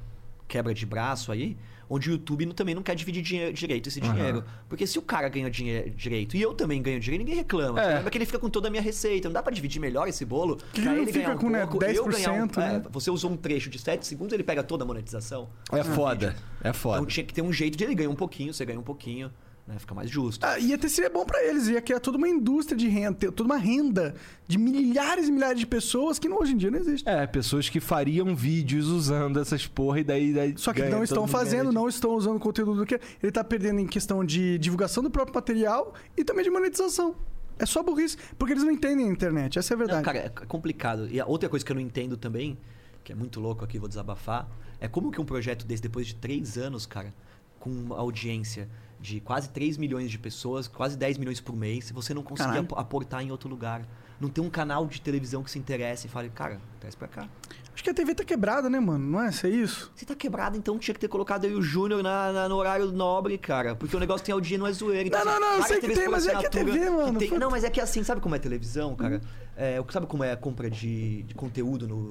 quebra 0.47 0.73
de 0.73 0.85
braço 0.85 1.31
aí, 1.31 1.57
onde 1.89 2.09
o 2.09 2.13
YouTube 2.13 2.45
também 2.53 2.73
não 2.75 2.81
quer 2.83 2.95
dividir 2.95 3.21
dinhe- 3.21 3.51
direito 3.53 3.89
esse 3.89 3.99
dinheiro. 4.01 4.43
Porque 4.69 4.85
se 4.87 4.97
o 4.97 5.01
cara 5.01 5.27
ganha 5.29 5.49
dinhe- 5.49 5.89
direito 5.91 6.35
e 6.37 6.41
eu 6.41 6.53
também 6.53 6.81
ganho 6.81 6.99
dinheiro, 6.99 7.23
ninguém 7.23 7.35
reclama. 7.35 7.81
É. 7.81 8.03
É. 8.05 8.09
que 8.09 8.17
ele 8.17 8.25
fica 8.25 8.39
com 8.39 8.49
toda 8.49 8.67
a 8.67 8.71
minha 8.71 8.81
receita. 8.81 9.27
Não 9.27 9.33
dá 9.33 9.41
pra 9.43 9.51
dividir 9.51 9.79
melhor 9.79 10.07
esse 10.07 10.23
bolo? 10.25 10.57
Que 10.73 10.81
Pra 10.81 10.95
ele 10.95 11.11
fica 11.11 11.31
um 11.33 11.37
com, 11.37 11.49
né, 11.49 11.65
pouco, 11.65 11.83
eu 11.85 12.05
ganhar 12.07 12.31
um, 12.33 12.47
10%, 12.47 12.57
né? 12.57 12.81
é, 12.85 12.89
Você 12.89 13.09
usou 13.11 13.31
um 13.31 13.37
trecho 13.37 13.69
de 13.69 13.77
7 13.79 14.05
segundos, 14.05 14.33
ele 14.33 14.43
pega 14.43 14.63
toda 14.63 14.83
a 14.83 14.87
monetização. 14.87 15.49
É 15.71 15.83
foda, 15.83 16.35
é 16.63 16.69
Então 16.69 16.73
foda. 16.73 17.05
tinha 17.05 17.23
que 17.25 17.33
ter 17.33 17.41
um 17.41 17.51
jeito 17.53 17.77
de 17.77 17.83
ele 17.83 17.95
ganhar 17.95 18.09
um 18.09 18.15
pouquinho, 18.15 18.53
você 18.53 18.65
ganha 18.65 18.79
um 18.79 18.83
pouquinho. 18.83 19.31
Né? 19.67 19.77
Fica 19.79 19.93
mais 19.95 20.09
justo. 20.09 20.45
Ah, 20.45 20.59
ia 20.59 20.77
ter 20.77 20.89
seria 20.89 21.09
bom 21.09 21.25
pra 21.25 21.43
eles, 21.43 21.67
ia 21.67 21.81
criar 21.81 21.99
toda 21.99 22.17
uma 22.17 22.27
indústria 22.29 22.77
de 22.77 22.87
renda, 22.87 23.31
toda 23.31 23.43
uma 23.43 23.57
renda 23.57 24.13
de 24.47 24.57
milhares 24.57 25.27
e 25.27 25.31
milhares 25.31 25.59
de 25.59 25.65
pessoas 25.65 26.19
que 26.19 26.29
não- 26.29 26.39
hoje 26.39 26.53
em 26.53 26.57
dia 26.57 26.69
não 26.69 26.77
existe. 26.77 27.07
É, 27.09 27.25
pessoas 27.25 27.67
que 27.67 27.79
fariam 27.79 28.35
vídeos 28.35 28.87
usando 28.87 29.39
essas 29.39 29.65
porra 29.65 29.99
e 29.99 30.03
daí. 30.03 30.33
daí 30.33 30.53
Só 30.57 30.71
que 30.73 30.83
não 30.83 31.03
estão 31.03 31.27
fazendo, 31.27 31.71
não 31.71 31.87
estão 31.87 32.11
usando 32.15 32.37
o 32.37 32.39
conteúdo 32.39 32.75
do 32.75 32.85
que. 32.85 32.99
Ele 33.21 33.31
tá 33.31 33.43
perdendo 33.43 33.79
em 33.79 33.87
questão 33.87 34.23
de 34.23 34.57
divulgação 34.59 35.01
do 35.01 35.09
próprio 35.09 35.33
material 35.35 35.93
e 36.15 36.23
também 36.23 36.43
de 36.43 36.51
monetização. 36.51 37.15
É 37.57 37.65
só 37.65 37.81
burrice, 37.81 38.17
porque 38.37 38.51
eles 38.53 38.63
não 38.63 38.71
entendem 38.71 39.07
a 39.07 39.11
internet, 39.11 39.57
essa 39.57 39.73
é 39.73 39.75
a 39.75 39.77
Não, 39.77 39.85
verdade. 39.85 40.03
cara, 40.05 40.17
é 40.19 40.29
complicado. 40.45 41.07
E 41.09 41.19
a 41.21 41.25
outra 41.25 41.47
coisa 41.47 41.65
que 41.65 41.71
eu 41.71 41.75
não 41.75 41.81
entendo 41.81 42.17
também, 42.17 42.57
que 43.01 43.13
é 43.13 43.15
muito 43.15 43.39
louco 43.39 43.63
aqui, 43.63 43.79
vou 43.79 43.87
desabafar, 43.87 44.45
é 44.79 44.89
como 44.89 45.09
que 45.09 45.21
um 45.21 45.25
projeto 45.25 45.65
desse, 45.65 45.81
depois 45.81 46.05
de 46.07 46.15
três 46.15 46.57
anos, 46.57 46.85
cara, 46.85 47.13
com 47.57 47.69
uma 47.69 47.97
audiência 47.97 48.67
de 48.99 49.19
quase 49.19 49.49
3 49.49 49.77
milhões 49.77 50.09
de 50.09 50.17
pessoas, 50.17 50.67
quase 50.67 50.97
10 50.97 51.17
milhões 51.17 51.39
por 51.41 51.55
mês, 51.55 51.91
você 51.91 52.13
não 52.13 52.23
conseguir 52.23 52.49
Caralho. 52.49 52.67
ap- 52.71 52.79
aportar 52.79 53.21
em 53.21 53.31
outro 53.31 53.49
lugar. 53.49 53.81
Não 54.19 54.29
tem 54.29 54.41
um 54.41 54.49
canal 54.49 54.85
de 54.87 55.01
televisão 55.01 55.43
que 55.43 55.51
se 55.51 55.59
interesse 55.59 56.07
e 56.07 56.09
fale, 56.09 56.29
cara, 56.29 56.59
traz 56.79 56.95
pra 56.95 57.05
cá. 57.07 57.27
Acho 57.73 57.83
que 57.83 57.89
a 57.89 57.93
TV 57.93 58.15
tá 58.15 58.23
quebrada, 58.23 58.69
né, 58.69 58.79
mano? 58.79 59.05
Não 59.05 59.21
é? 59.21 59.27
Isso 59.29 59.45
é 59.45 59.49
isso? 59.49 59.91
Você 59.93 60.05
tá 60.05 60.15
quebrado, 60.15 60.57
então 60.57 60.79
tinha 60.79 60.93
que 60.95 60.99
ter 61.01 61.09
colocado 61.09 61.43
aí 61.43 61.53
o 61.53 61.61
Júnior 61.61 62.01
na, 62.01 62.31
na- 62.31 62.47
no 62.47 62.55
horário 62.55 62.89
nobre, 62.93 63.37
cara. 63.37 63.75
Porque 63.75 63.93
o 63.93 63.99
negócio 63.99 64.25
tem 64.25 64.31
audiência, 64.31 64.57
não 64.59 64.67
é 64.67 64.71
zoeira. 64.71 65.09
Não, 65.09 65.17
assim, 65.19 65.27
não, 65.41 65.57
não, 65.57 65.63
sei 65.67 65.79
que 65.81 65.87
tem, 65.93 66.07
mas 66.07 66.25
é 66.25 66.35
que 66.37 66.45
é 66.45 66.49
TV, 66.49 66.89
mano. 66.89 67.19
tem- 67.19 67.29
Não, 67.37 67.51
mas 67.51 67.65
é 67.65 67.69
que 67.69 67.81
assim, 67.81 68.01
sabe 68.01 68.21
como 68.21 68.33
é 68.33 68.39
televisão, 68.39 68.95
cara? 68.95 69.19
É, 69.57 69.81
sabe 69.89 70.05
como 70.05 70.21
é 70.23 70.33
a 70.33 70.35
compra 70.37 70.69
de, 70.69 71.23
de 71.23 71.33
conteúdo 71.33 71.87
no, 71.87 72.09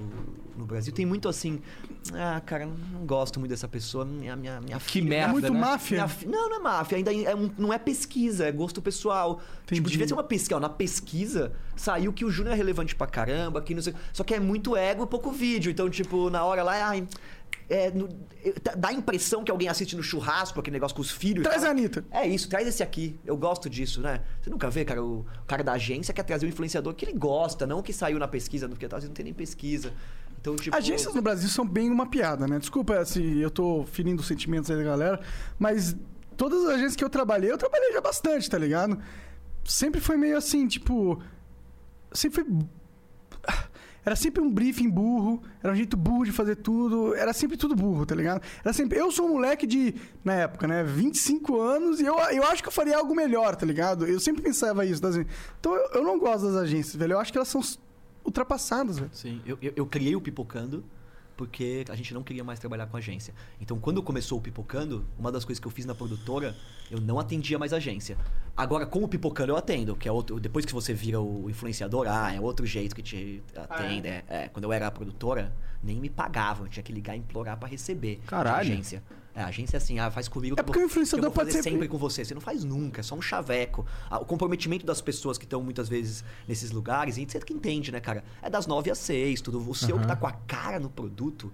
no 0.57 0.65
Brasil? 0.65 0.95
Tem 0.95 1.05
muito 1.05 1.29
assim. 1.29 1.61
Ah, 2.15 2.41
cara, 2.45 2.65
não 2.65 3.05
gosto 3.05 3.39
muito 3.39 3.51
dessa 3.51 3.69
pessoa. 3.69 4.05
Minha, 4.05 4.35
minha, 4.35 4.61
minha 4.63 4.79
Que 4.79 4.85
filha- 4.85 5.09
merda, 5.11 5.33
muito 5.33 5.53
né? 5.53 5.61
máfia. 5.61 6.07
minha 6.07 6.27
não, 6.27 6.49
não 6.49 6.57
é 6.57 6.59
máfia. 6.61 6.97
Ainda 6.97 7.13
é 7.15 7.35
um- 7.35 7.51
não 7.59 7.71
é 7.73 7.79
pesquisa, 7.79 8.47
é 8.47 8.53
gosto 8.53 8.81
pessoal. 8.81 9.41
Entendi. 9.65 9.81
Tipo, 9.81 9.91
devia 9.91 10.09
ser 10.09 10.15
uma 10.15 10.23
pesquisa. 10.25 10.59
na 10.61 10.69
pesquisa, 10.71 11.53
saiu 11.77 12.13
que 12.15 12.25
o 12.25 12.31
Júnior 12.31 12.55
é 12.55 12.57
relevante 12.57 12.95
pra 12.97 13.07
caramba, 13.07 13.61
que 13.61 13.75
não 13.75 13.83
sei. 13.83 13.95
Só 14.13 14.25
que 14.25 14.33
é 14.35 14.41
muito 14.41 14.75
ego 14.77 15.05
e 15.05 15.07
pouco 15.07 15.31
vídeo. 15.31 15.71
Então, 15.71 15.91
tipo, 15.91 16.31
na 16.31 16.43
hora 16.45 16.63
lá, 16.63 16.89
ai. 16.89 17.07
É, 17.69 17.91
no- 17.91 18.09
é, 18.45 18.53
dá- 18.77 18.89
a 18.89 18.93
impressão 18.93 19.43
que 19.45 19.51
alguém 19.51 19.69
assiste 19.69 19.97
no 19.97 20.03
churrasco, 20.03 20.61
aquele 20.61 20.75
negócio 20.75 20.95
com 20.95 21.03
os 21.03 21.11
filhos. 21.11 21.43
Traz 21.45 21.65
a 21.65 21.71
Anitta. 21.71 22.05
É 22.11 22.27
isso, 22.27 22.49
traz 22.49 22.67
esse 22.69 22.83
aqui. 22.83 23.19
Eu 23.25 23.37
gosto 23.37 23.69
disso, 23.71 24.01
né? 24.01 24.21
Você 24.43 24.51
nunca 24.51 24.69
vê, 24.71 24.85
cara, 24.85 25.03
o 25.03 25.25
cara 25.47 25.63
da 25.65 25.73
agência 25.73 26.13
quer 26.13 26.23
trazer 26.25 26.47
o 26.47 26.49
influenciador 26.49 26.95
que 26.95 27.05
ele 27.05 27.13
gosta, 27.15 27.67
não 27.67 27.79
o 27.79 27.83
que 27.83 27.93
saiu 27.93 28.19
na 28.19 28.29
pesquisa, 28.29 28.69
porque 28.69 28.85
às 28.87 28.93
vezes 28.93 29.09
não 29.09 29.15
tem 29.15 29.25
nem 29.25 29.35
pesquisa. 29.35 29.93
Então, 30.41 30.57
tipo. 30.57 30.77
Agências 30.77 31.15
no 31.15 31.23
Brasil 31.23 31.49
são 31.49 31.67
bem 31.67 31.91
uma 31.91 32.07
piada, 32.07 32.47
né? 32.47 32.59
Desculpa 32.59 33.03
se 33.07 33.39
eu 33.41 33.51
tô 33.51 33.85
ferindo 33.87 34.21
os 34.21 34.27
sentimentos 34.29 34.71
aí 34.71 34.77
da 34.77 34.83
galera, 34.83 35.21
mas 35.59 35.97
todas 36.37 36.63
as 36.65 36.71
agências 36.71 36.97
que 36.97 37.05
eu 37.05 37.09
trabalhei, 37.09 37.51
eu 37.51 37.57
trabalhei 37.57 37.93
já 37.93 38.01
bastante, 38.03 38.51
tá 38.51 38.59
ligado? 38.59 38.99
Sempre 39.65 40.01
foi 40.03 40.17
meio 40.19 40.37
assim, 40.37 40.67
tipo. 40.69 41.23
Sempre 42.13 42.45
foi. 42.45 42.59
Era 44.05 44.15
sempre 44.15 44.43
um 44.43 44.51
briefing 44.51 44.91
burro, 44.91 45.43
era 45.63 45.73
um 45.73 45.77
jeito 45.77 45.97
burro 45.97 46.25
de 46.25 46.33
fazer 46.33 46.57
tudo, 46.57 47.15
era 47.15 47.33
sempre 47.33 47.57
tudo 47.57 47.75
burro, 47.75 48.05
tá 48.05 48.15
ligado? 48.15 48.43
Era 48.63 48.73
sempre. 48.73 48.99
Eu 48.99 49.11
sou 49.11 49.27
um 49.27 49.35
moleque 49.35 49.67
de, 49.67 49.95
na 50.23 50.35
época, 50.35 50.67
né, 50.67 50.85
25 50.85 51.61
anos 51.61 52.01
e 52.01 52.05
eu, 52.05 52.15
eu 52.31 52.45
acho 52.45 52.63
que 52.63 52.69
eu 52.69 52.73
faria 52.73 52.97
algo 52.99 53.15
melhor, 53.15 53.57
tá 53.57 53.65
ligado? 53.65 54.07
Eu 54.07 54.21
sempre 54.21 54.43
pensava 54.43 54.85
isso. 54.85 55.01
Das... 55.01 55.17
Então 55.17 55.75
eu, 55.75 55.91
eu 55.95 56.03
não 56.03 56.19
gosto 56.19 56.47
das 56.47 56.57
agências, 56.57 56.97
velho. 56.97 57.15
Eu 57.15 57.19
acho 57.19 57.33
que 57.33 57.39
elas 57.39 57.49
são 57.49 57.63
ultrapassadas, 58.25 58.99
velho. 58.99 59.11
Sim, 59.13 59.41
eu, 59.47 59.57
eu, 59.63 59.73
eu 59.77 59.87
criei 59.87 60.15
o 60.15 60.21
Pipocando 60.21 60.85
porque 61.37 61.85
a 61.89 61.95
gente 61.95 62.13
não 62.15 62.23
queria 62.23 62.45
mais 62.45 62.59
trabalhar 62.59 62.87
com 62.87 62.97
agência. 62.97 63.35
Então, 63.61 63.79
quando 63.79 64.03
começou 64.03 64.39
o 64.39 64.41
Pipocando, 64.41 65.05
uma 65.19 65.31
das 65.31 65.45
coisas 65.45 65.61
que 65.61 65.67
eu 65.67 65.71
fiz 65.71 65.85
na 65.85 65.95
produtora, 65.95 66.55
eu 66.91 67.01
não 67.01 67.19
atendia 67.19 67.59
mais 67.59 67.73
agência. 67.73 68.17
Agora, 68.57 68.87
com 68.87 69.03
o 69.03 69.09
Pipocando 69.09 69.53
eu 69.53 69.57
atendo, 69.57 69.97
que 69.97 70.09
é 70.09 70.13
outro. 70.13 70.39
Depois 70.39 70.65
que 70.65 70.73
você 70.73 70.95
vira 70.95 71.21
o 71.21 71.51
influenciador, 71.51 72.07
ah, 72.09 72.33
é 72.33 72.41
outro 72.41 72.65
jeito 72.65 72.95
que 72.95 73.03
te 73.03 73.43
atende. 73.57 74.09
é, 74.09 74.25
é. 74.29 74.49
quando 74.49 74.65
eu 74.65 74.73
era 74.73 74.91
produtora, 74.91 75.53
nem 75.83 75.97
me 75.97 76.09
pagavam, 76.09 76.67
eu 76.67 76.71
tinha 76.71 76.83
que 76.83 76.93
ligar 76.93 77.17
e 77.17 77.19
implorar 77.19 77.57
pra 77.59 77.69
receber. 77.69 78.21
Caralho. 78.27 78.61
agência. 78.61 79.03
É, 79.35 79.43
a 79.43 79.47
agência 79.47 79.77
é 79.77 79.79
assim, 79.79 79.99
ah, 79.99 80.11
faz 80.11 80.29
comigo 80.29 80.55
É 80.59 80.63
porque 80.63 80.79
vou- 80.79 80.87
o 80.87 80.91
influenciador 80.91 81.31
pode 81.33 81.51
ser- 81.51 81.63
sempre 81.63 81.89
com 81.89 81.99
você. 81.99 82.25
Você 82.25 82.35
não 82.35 82.41
faz 82.41 82.63
nunca, 82.63 83.01
é 83.01 83.03
só 83.03 83.17
um 83.17 83.23
chaveco. 83.23 83.85
Ah, 84.09 84.19
o 84.21 84.25
comprometimento 84.25 84.87
das 84.87 85.01
pessoas 85.01 85.37
que 85.37 85.45
estão 85.45 85.61
muitas 85.63 85.89
vezes 85.89 86.23
nesses 86.47 86.71
lugares, 86.71 87.17
e 87.19 87.27
você 87.29 87.41
que 87.41 87.53
entende, 87.53 87.91
né, 87.91 87.99
cara? 88.01 88.23
É 88.41 88.49
das 88.49 88.67
nove 88.67 88.91
às 88.91 88.99
seis, 88.99 89.41
tudo. 89.41 89.59
O 89.69 89.75
seu 89.75 89.99
que 89.99 90.07
tá 90.07 90.15
com 90.15 90.27
a 90.29 90.33
cara 90.33 90.79
no 90.79 90.89
produto, 90.89 91.53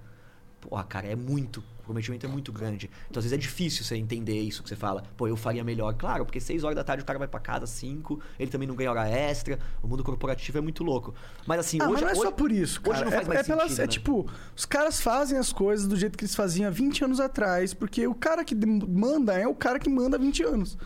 porra, 0.60 0.84
cara, 0.84 1.06
é 1.06 1.16
muito. 1.16 1.58
O 1.60 1.90
comprometimento 1.90 2.24
é 2.24 2.28
muito 2.28 2.52
grande. 2.52 2.88
Então, 3.10 3.18
às 3.18 3.24
vezes 3.24 3.32
é 3.36 3.40
difícil 3.40 3.82
você 3.84 3.96
entender 3.96 4.38
isso 4.40 4.62
que 4.62 4.68
você 4.68 4.76
fala. 4.76 5.02
Pô, 5.16 5.26
eu 5.26 5.36
faria 5.36 5.64
melhor. 5.64 5.92
Claro, 5.94 6.24
porque 6.24 6.38
seis 6.38 6.62
horas 6.62 6.76
da 6.76 6.84
tarde 6.84 7.02
o 7.02 7.06
cara 7.06 7.18
vai 7.18 7.26
pra 7.26 7.40
casa, 7.40 7.66
cinco, 7.66 8.20
ele 8.38 8.48
também 8.50 8.68
não 8.68 8.76
ganha 8.76 8.90
hora 8.90 9.08
extra. 9.08 9.58
O 9.82 9.88
mundo 9.88 10.04
corporativo 10.04 10.58
é 10.58 10.60
muito 10.60 10.84
louco. 10.84 11.12
Mas 11.46 11.58
assim, 11.60 11.78
Ah, 11.80 11.86
hoje. 11.88 11.92
mas 11.94 12.00
não 12.02 12.08
é 12.08 12.12
hoje, 12.12 12.20
só 12.22 12.30
por 12.30 12.52
isso, 12.52 12.80
cara. 12.80 12.94
Hoje 12.96 13.04
não 13.06 13.10
faz 13.12 13.24
é, 13.24 13.28
mais 13.28 13.40
é 13.40 13.42
pelas- 13.44 13.62
sentido, 13.64 13.80
é 13.80 13.82
né? 13.82 13.88
tipo, 13.88 14.30
os 14.56 14.64
caras 14.64 15.00
fazem 15.00 15.36
as 15.36 15.52
coisas 15.52 15.88
do 15.88 15.96
jeito 15.96 16.16
que 16.16 16.22
eles 16.24 16.34
faziam 16.36 16.68
há 16.68 16.70
20 16.70 17.02
anos 17.04 17.18
atrás, 17.18 17.74
porque 17.74 18.06
o 18.06 18.14
cara 18.14 18.44
que 18.44 18.54
manda 18.54 19.32
é 19.34 19.48
o 19.48 19.54
cara 19.54 19.80
que 19.80 19.90
manda 19.90 20.16
há 20.16 20.20
20 20.20 20.44
anos. 20.44 20.78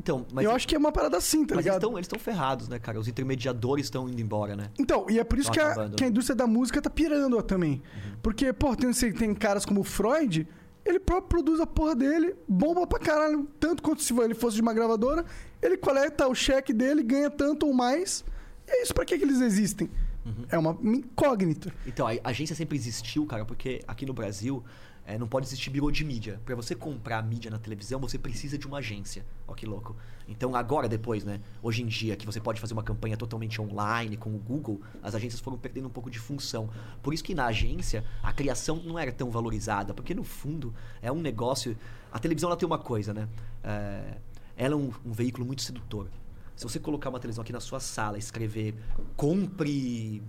Então, 0.00 0.24
mas, 0.32 0.46
eu 0.46 0.50
acho 0.50 0.66
que 0.66 0.74
é 0.74 0.78
uma 0.78 0.90
parada 0.90 1.18
assim, 1.18 1.44
tá 1.44 1.54
mas 1.54 1.66
ligado? 1.66 1.86
eles 1.92 2.06
estão 2.06 2.18
ferrados, 2.18 2.68
né, 2.68 2.78
cara? 2.78 2.98
Os 2.98 3.06
intermediadores 3.06 3.84
estão 3.84 4.08
indo 4.08 4.18
embora, 4.18 4.56
né? 4.56 4.70
Então, 4.78 5.04
e 5.10 5.18
é 5.18 5.24
por 5.24 5.38
isso 5.38 5.52
que 5.52 5.60
a, 5.60 5.74
que 5.90 6.02
a 6.02 6.06
né? 6.06 6.10
indústria 6.10 6.34
da 6.34 6.46
música 6.46 6.80
tá 6.80 6.88
pirando 6.88 7.36
ó, 7.36 7.42
também. 7.42 7.72
Uhum. 7.72 8.16
Porque, 8.22 8.50
pô, 8.50 8.74
tem, 8.74 8.90
tem 9.12 9.34
caras 9.34 9.66
como 9.66 9.82
o 9.82 9.84
Freud, 9.84 10.48
ele 10.86 10.98
próprio 10.98 11.28
produz 11.28 11.60
a 11.60 11.66
porra 11.66 11.94
dele, 11.94 12.34
bomba 12.48 12.86
pra 12.86 12.98
caralho, 12.98 13.46
tanto 13.60 13.82
quanto 13.82 14.02
se 14.02 14.18
ele 14.18 14.32
fosse 14.32 14.56
de 14.56 14.62
uma 14.62 14.72
gravadora, 14.72 15.22
ele 15.60 15.76
coleta 15.76 16.26
o 16.26 16.34
cheque 16.34 16.72
dele, 16.72 17.02
ganha 17.02 17.28
tanto 17.28 17.66
ou 17.66 17.74
mais. 17.74 18.24
E 18.66 18.70
é 18.70 18.82
isso, 18.82 18.94
pra 18.94 19.04
que, 19.04 19.18
que 19.18 19.22
eles 19.22 19.42
existem? 19.42 19.90
Uhum. 20.24 20.46
É 20.48 20.58
uma 20.58 20.78
incógnita. 20.82 21.70
Então, 21.86 22.06
a 22.06 22.12
agência 22.24 22.56
sempre 22.56 22.78
existiu, 22.78 23.26
cara, 23.26 23.44
porque 23.44 23.82
aqui 23.86 24.06
no 24.06 24.14
Brasil 24.14 24.64
eh, 25.10 25.18
não 25.18 25.26
pode 25.26 25.46
existir 25.46 25.70
birô 25.70 25.90
de 25.90 26.04
mídia. 26.04 26.40
Pra 26.44 26.54
você 26.54 26.74
comprar 26.74 27.22
mídia 27.22 27.50
na 27.50 27.58
televisão, 27.58 27.98
você 27.98 28.18
precisa 28.18 28.56
de 28.56 28.66
uma 28.66 28.78
agência. 28.78 29.24
Ó, 29.46 29.54
que 29.54 29.66
louco. 29.66 29.96
Então, 30.28 30.54
agora, 30.54 30.88
depois, 30.88 31.24
né? 31.24 31.40
Hoje 31.62 31.82
em 31.82 31.86
dia, 31.86 32.16
que 32.16 32.24
você 32.24 32.40
pode 32.40 32.60
fazer 32.60 32.72
uma 32.72 32.82
campanha 32.82 33.16
totalmente 33.16 33.60
online 33.60 34.16
com 34.16 34.34
o 34.34 34.38
Google, 34.38 34.80
as 35.02 35.14
agências 35.14 35.40
foram 35.40 35.58
perdendo 35.58 35.88
um 35.88 35.90
pouco 35.90 36.10
de 36.10 36.18
função. 36.18 36.70
Por 37.02 37.12
isso 37.12 37.24
que 37.24 37.34
na 37.34 37.46
agência, 37.46 38.04
a 38.22 38.32
criação 38.32 38.76
não 38.84 38.98
era 38.98 39.10
tão 39.10 39.30
valorizada, 39.30 39.92
porque 39.92 40.14
no 40.14 40.24
fundo 40.24 40.72
é 41.02 41.10
um 41.10 41.20
negócio. 41.20 41.76
A 42.12 42.18
televisão 42.18 42.48
ela 42.48 42.56
tem 42.56 42.66
uma 42.66 42.78
coisa, 42.78 43.12
né? 43.12 43.28
Eh, 43.64 44.18
ela 44.56 44.74
é 44.74 44.76
um, 44.76 44.92
um 45.04 45.12
veículo 45.12 45.46
muito 45.46 45.62
sedutor. 45.62 46.08
Se 46.54 46.64
você 46.64 46.78
colocar 46.78 47.08
uma 47.08 47.18
televisão 47.18 47.40
aqui 47.40 47.54
na 47.54 47.60
sua 47.60 47.80
sala 47.80 48.18
escrever 48.18 48.74
compre 49.16 50.22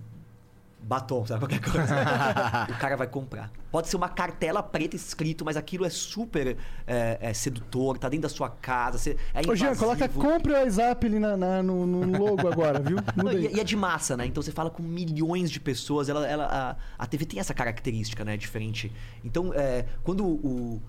batom, 0.81 1.25
sabe? 1.25 1.41
Qualquer 1.41 1.61
coisa. 1.61 1.95
o 2.69 2.77
cara 2.79 2.97
vai 2.97 3.07
comprar. 3.07 3.51
Pode 3.71 3.87
ser 3.87 3.95
uma 3.95 4.09
cartela 4.09 4.61
preta 4.61 4.95
escrito, 4.95 5.45
mas 5.45 5.55
aquilo 5.55 5.85
é 5.85 5.89
super 5.89 6.57
é, 6.87 7.17
é, 7.21 7.33
sedutor, 7.33 7.97
tá 7.97 8.09
dentro 8.09 8.23
da 8.23 8.29
sua 8.29 8.49
casa, 8.49 8.97
você, 8.97 9.15
é 9.33 9.41
Ô, 9.49 9.55
Jean, 9.55 9.75
coloca 9.75 10.09
compre 10.09 10.51
o 10.51 10.55
WhatsApp 10.55 11.05
ali 11.05 11.19
na, 11.19 11.37
na- 11.37 11.63
no, 11.63 11.85
no 11.85 12.17
logo 12.17 12.47
agora, 12.47 12.79
viu? 12.79 12.97
Não, 13.15 13.31
e, 13.31 13.47
aí. 13.47 13.55
e 13.55 13.59
é 13.59 13.63
de 13.63 13.75
massa, 13.75 14.17
né? 14.17 14.25
Então 14.25 14.41
você 14.41 14.51
fala 14.51 14.69
com 14.69 14.83
milhões 14.83 15.49
de 15.49 15.59
pessoas. 15.59 16.09
Ela, 16.09 16.27
ela, 16.27 16.77
a, 16.97 17.03
a 17.03 17.07
TV 17.07 17.25
tem 17.25 17.39
essa 17.39 17.53
característica, 17.53 18.25
né? 18.25 18.35
Diferente. 18.35 18.91
Então, 19.23 19.53
é, 19.53 19.85
quando 20.03 20.25
o. 20.25 20.81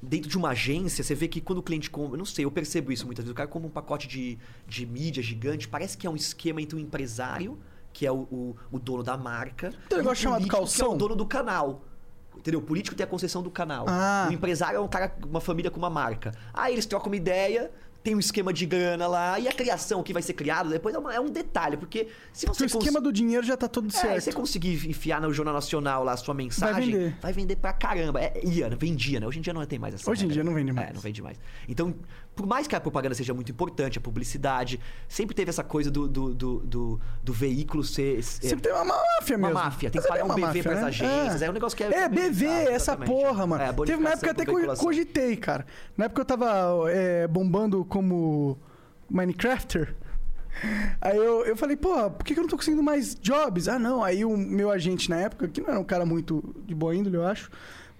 Dentro 0.00 0.28
de 0.28 0.36
uma 0.36 0.50
agência, 0.50 1.02
você 1.02 1.14
vê 1.14 1.26
que 1.26 1.40
quando 1.40 1.58
o 1.58 1.62
cliente 1.62 1.90
compra. 1.90 2.16
Não 2.18 2.24
sei, 2.26 2.44
eu 2.44 2.50
percebo 2.50 2.92
isso 2.92 3.06
muitas 3.06 3.24
vezes. 3.24 3.32
O 3.32 3.34
cara 3.34 3.48
compra 3.48 3.66
um 3.66 3.72
pacote 3.72 4.06
de, 4.06 4.38
de 4.68 4.86
mídia 4.86 5.22
gigante. 5.22 5.66
Parece 5.66 5.96
que 5.96 6.06
é 6.06 6.10
um 6.10 6.14
esquema 6.14 6.60
entre 6.60 6.76
o 6.76 6.78
empresário, 6.78 7.58
que 7.96 8.04
é 8.06 8.12
o, 8.12 8.16
o, 8.30 8.56
o 8.70 8.78
dono 8.78 9.02
da 9.02 9.16
marca. 9.16 9.70
Tem 9.88 9.96
um 9.96 10.00
o 10.00 10.04
negócio 10.04 10.22
chamado 10.22 10.40
político, 10.40 10.56
Que 10.58 10.62
é 10.62 10.66
calção? 10.66 10.92
o 10.92 10.96
dono 10.98 11.16
do 11.16 11.24
canal. 11.24 11.82
Entendeu? 12.36 12.60
O 12.60 12.62
político 12.62 12.94
tem 12.94 13.04
a 13.04 13.06
concessão 13.06 13.42
do 13.42 13.50
canal. 13.50 13.86
Ah. 13.88 14.26
O 14.30 14.32
empresário 14.34 14.76
é 14.76 14.80
um 14.80 14.86
cara, 14.86 15.16
uma 15.26 15.40
família 15.40 15.70
com 15.70 15.78
uma 15.78 15.88
marca. 15.88 16.32
Aí 16.52 16.74
eles 16.74 16.84
trocam 16.84 17.08
uma 17.08 17.16
ideia, 17.16 17.70
tem 18.04 18.14
um 18.14 18.18
esquema 18.20 18.52
de 18.52 18.66
grana 18.66 19.06
lá, 19.06 19.40
e 19.40 19.48
a 19.48 19.52
criação 19.52 20.02
que 20.02 20.12
vai 20.12 20.20
ser 20.22 20.34
criado 20.34 20.68
depois 20.68 20.94
é, 20.94 20.98
uma- 20.98 21.14
é 21.14 21.18
um 21.18 21.30
detalhe, 21.30 21.76
porque 21.78 22.06
se 22.34 22.44
Porque 22.46 22.68
você 22.68 22.76
o 22.76 22.78
esquema 22.78 23.00
do 23.00 23.10
dinheiro 23.10 23.44
já 23.44 23.56
tá 23.56 23.66
todo 23.66 23.88
é, 23.88 23.90
certo. 23.90 24.20
você 24.22 24.32
conseguir 24.32 24.74
enfiar 24.88 25.20
no 25.22 25.32
Jornal 25.32 25.54
Nacional 25.54 26.04
lá 26.04 26.12
a 26.12 26.16
sua 26.18 26.34
mensagem, 26.34 26.92
vender. 26.92 27.16
vai 27.20 27.32
vender 27.32 27.56
pra 27.56 27.72
caramba. 27.72 28.20
É, 28.20 28.40
ia, 28.46 28.68
vendia, 28.68 29.18
né? 29.18 29.26
Hoje 29.26 29.38
em 29.38 29.42
dia 29.42 29.54
não 29.54 29.64
tem 29.64 29.78
mais 29.78 29.94
essa 29.94 30.08
Hoje 30.08 30.26
em 30.26 30.28
dia 30.28 30.44
não 30.44 30.52
vende 30.54 30.70
É, 30.70 30.74
mais. 30.74 30.92
não 30.92 31.00
vende 31.00 31.22
mais. 31.22 31.38
Então, 31.66 31.94
por 32.36 32.46
mais 32.46 32.66
que 32.68 32.76
a 32.76 32.80
propaganda 32.80 33.14
seja 33.14 33.32
muito 33.34 33.50
importante, 33.50 33.98
a 33.98 34.00
publicidade, 34.00 34.78
sempre 35.08 35.34
teve 35.34 35.48
essa 35.48 35.64
coisa 35.64 35.90
do, 35.90 36.06
do, 36.06 36.34
do, 36.34 36.58
do, 36.60 37.00
do 37.24 37.32
veículo 37.32 37.82
ser... 37.82 38.22
ser- 38.22 38.48
Sempre 38.50 38.64
tem 38.68 38.72
uma 38.72 38.84
máfia 38.84 39.36
uma 39.38 39.48
mesmo. 39.48 39.62
máfia, 39.64 39.90
tem 39.90 40.00
que 40.02 40.06
pagar 40.06 40.22
um 40.22 40.26
uma 40.26 40.34
BV 40.34 40.46
máfia, 40.46 40.62
pras 40.62 40.80
né? 40.80 40.86
agências, 40.86 41.42
é 41.42 41.50
um 41.50 41.52
negócio 41.54 41.76
que 41.76 41.82
é... 41.82 41.92
É, 41.94 42.08
BV, 42.08 42.44
essa 42.46 42.92
exatamente. 42.92 43.10
porra, 43.10 43.46
mano. 43.46 43.64
É, 43.64 43.72
Teve 43.72 43.94
uma 43.94 44.10
época 44.10 44.30
até 44.30 44.44
que 44.44 44.50
eu 44.50 44.54
veiculação. 44.54 44.84
cogitei, 44.84 45.36
cara. 45.36 45.66
Na 45.96 46.04
época 46.04 46.20
eu 46.20 46.24
tava 46.26 46.90
é, 46.90 47.26
bombando 47.26 47.84
como 47.86 48.58
Minecrafter. 49.10 49.94
Aí 51.00 51.16
eu, 51.16 51.44
eu 51.44 51.56
falei, 51.56 51.76
pô, 51.76 52.10
por 52.10 52.24
que 52.24 52.32
que 52.34 52.40
eu 52.40 52.42
não 52.42 52.48
tô 52.50 52.56
conseguindo 52.56 52.82
mais 52.82 53.14
jobs? 53.14 53.68
Ah, 53.68 53.78
não. 53.78 54.02
Aí 54.02 54.24
o 54.24 54.36
meu 54.36 54.70
agente 54.70 55.08
na 55.10 55.16
época, 55.16 55.48
que 55.48 55.60
não 55.60 55.68
era 55.70 55.80
um 55.80 55.84
cara 55.84 56.06
muito 56.06 56.54
de 56.66 56.74
boa 56.74 56.94
índole, 56.94 57.16
eu 57.16 57.26
acho, 57.26 57.50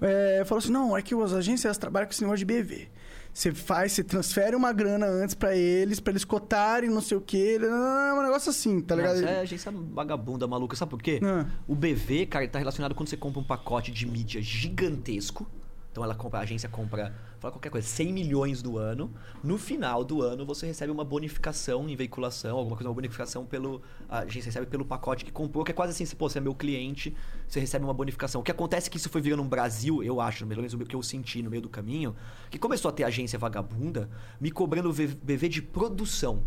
é, 0.00 0.42
falou 0.46 0.58
assim: 0.58 0.72
não, 0.72 0.96
é 0.96 1.02
que 1.02 1.14
as 1.14 1.32
agências 1.34 1.64
elas 1.66 1.78
trabalham 1.78 2.06
com 2.06 2.12
esse 2.12 2.22
negócio 2.22 2.44
de 2.44 2.46
BV. 2.46 2.88
Você 3.36 3.52
faz, 3.52 3.92
você 3.92 4.02
transfere 4.02 4.56
uma 4.56 4.72
grana 4.72 5.04
antes 5.06 5.34
pra 5.34 5.54
eles, 5.54 6.00
pra 6.00 6.10
eles 6.10 6.24
cotarem, 6.24 6.88
não 6.88 7.02
sei 7.02 7.18
o 7.18 7.20
quê. 7.20 7.58
É 7.60 8.14
um 8.14 8.22
negócio 8.22 8.48
assim, 8.48 8.80
tá 8.80 8.96
Não, 8.96 9.02
ligado? 9.02 9.16
isso 9.18 9.26
é 9.28 9.40
agência 9.40 9.70
vagabunda, 9.70 10.46
maluca. 10.48 10.74
Sabe 10.74 10.88
por 10.88 11.02
quê? 11.02 11.20
Ah. 11.22 11.44
O 11.68 11.74
BV, 11.74 12.24
cara, 12.24 12.48
tá 12.48 12.58
relacionado 12.58 12.94
quando 12.94 13.10
você 13.10 13.16
compra 13.18 13.38
um 13.38 13.44
pacote 13.44 13.92
de 13.92 14.06
mídia 14.06 14.40
gigantesco. 14.40 15.46
Então 15.92 16.02
ela 16.02 16.14
compra, 16.14 16.38
a 16.38 16.42
agência 16.44 16.66
compra, 16.70 17.14
fala 17.38 17.52
qualquer 17.52 17.70
coisa, 17.70 17.86
100 17.86 18.12
milhões 18.12 18.62
do 18.62 18.78
ano. 18.78 19.12
No 19.42 19.58
final 19.58 20.04
do 20.04 20.22
ano 20.22 20.44
você 20.44 20.66
recebe 20.66 20.90
uma 20.90 21.04
bonificação 21.04 21.88
em 21.88 21.96
veiculação, 21.96 22.56
alguma 22.56 22.76
coisa, 22.76 22.88
uma 22.88 22.94
bonificação 22.94 23.44
pelo. 23.44 23.82
A 24.08 24.20
agência 24.20 24.48
recebe 24.48 24.66
pelo 24.66 24.84
pacote 24.84 25.24
que 25.24 25.32
comprou, 25.32 25.64
que 25.64 25.70
é 25.70 25.74
quase 25.74 25.92
assim, 25.92 26.04
se 26.04 26.16
pô, 26.16 26.28
você 26.28 26.38
é 26.38 26.40
meu 26.40 26.54
cliente, 26.54 27.14
você 27.46 27.60
recebe 27.60 27.84
uma 27.84 27.94
bonificação. 27.94 28.40
O 28.40 28.44
que 28.44 28.50
acontece 28.50 28.88
é 28.88 28.90
que 28.90 28.96
isso 28.96 29.08
foi 29.08 29.20
virando 29.20 29.42
um 29.42 29.48
Brasil, 29.48 30.02
eu 30.02 30.20
acho, 30.20 30.46
pelo 30.46 30.60
menos 30.60 30.74
o 30.74 30.78
que 30.78 30.96
eu 30.96 31.02
senti 31.02 31.42
no 31.42 31.50
meio 31.50 31.62
do 31.62 31.68
caminho, 31.68 32.14
que 32.50 32.58
começou 32.58 32.88
a 32.88 32.92
ter 32.92 33.04
agência 33.04 33.38
vagabunda 33.38 34.08
me 34.40 34.50
cobrando 34.50 34.92
BV 34.92 35.48
de 35.48 35.62
produção. 35.62 36.42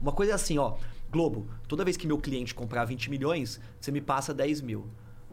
Uma 0.00 0.12
coisa 0.12 0.32
é 0.32 0.34
assim, 0.34 0.58
ó. 0.58 0.76
Globo, 1.10 1.46
toda 1.68 1.84
vez 1.84 1.96
que 1.96 2.06
meu 2.06 2.18
cliente 2.18 2.54
comprar 2.54 2.84
20 2.86 3.10
milhões, 3.10 3.60
você 3.78 3.92
me 3.92 4.00
passa 4.00 4.32
10 4.32 4.62
mil. 4.62 4.88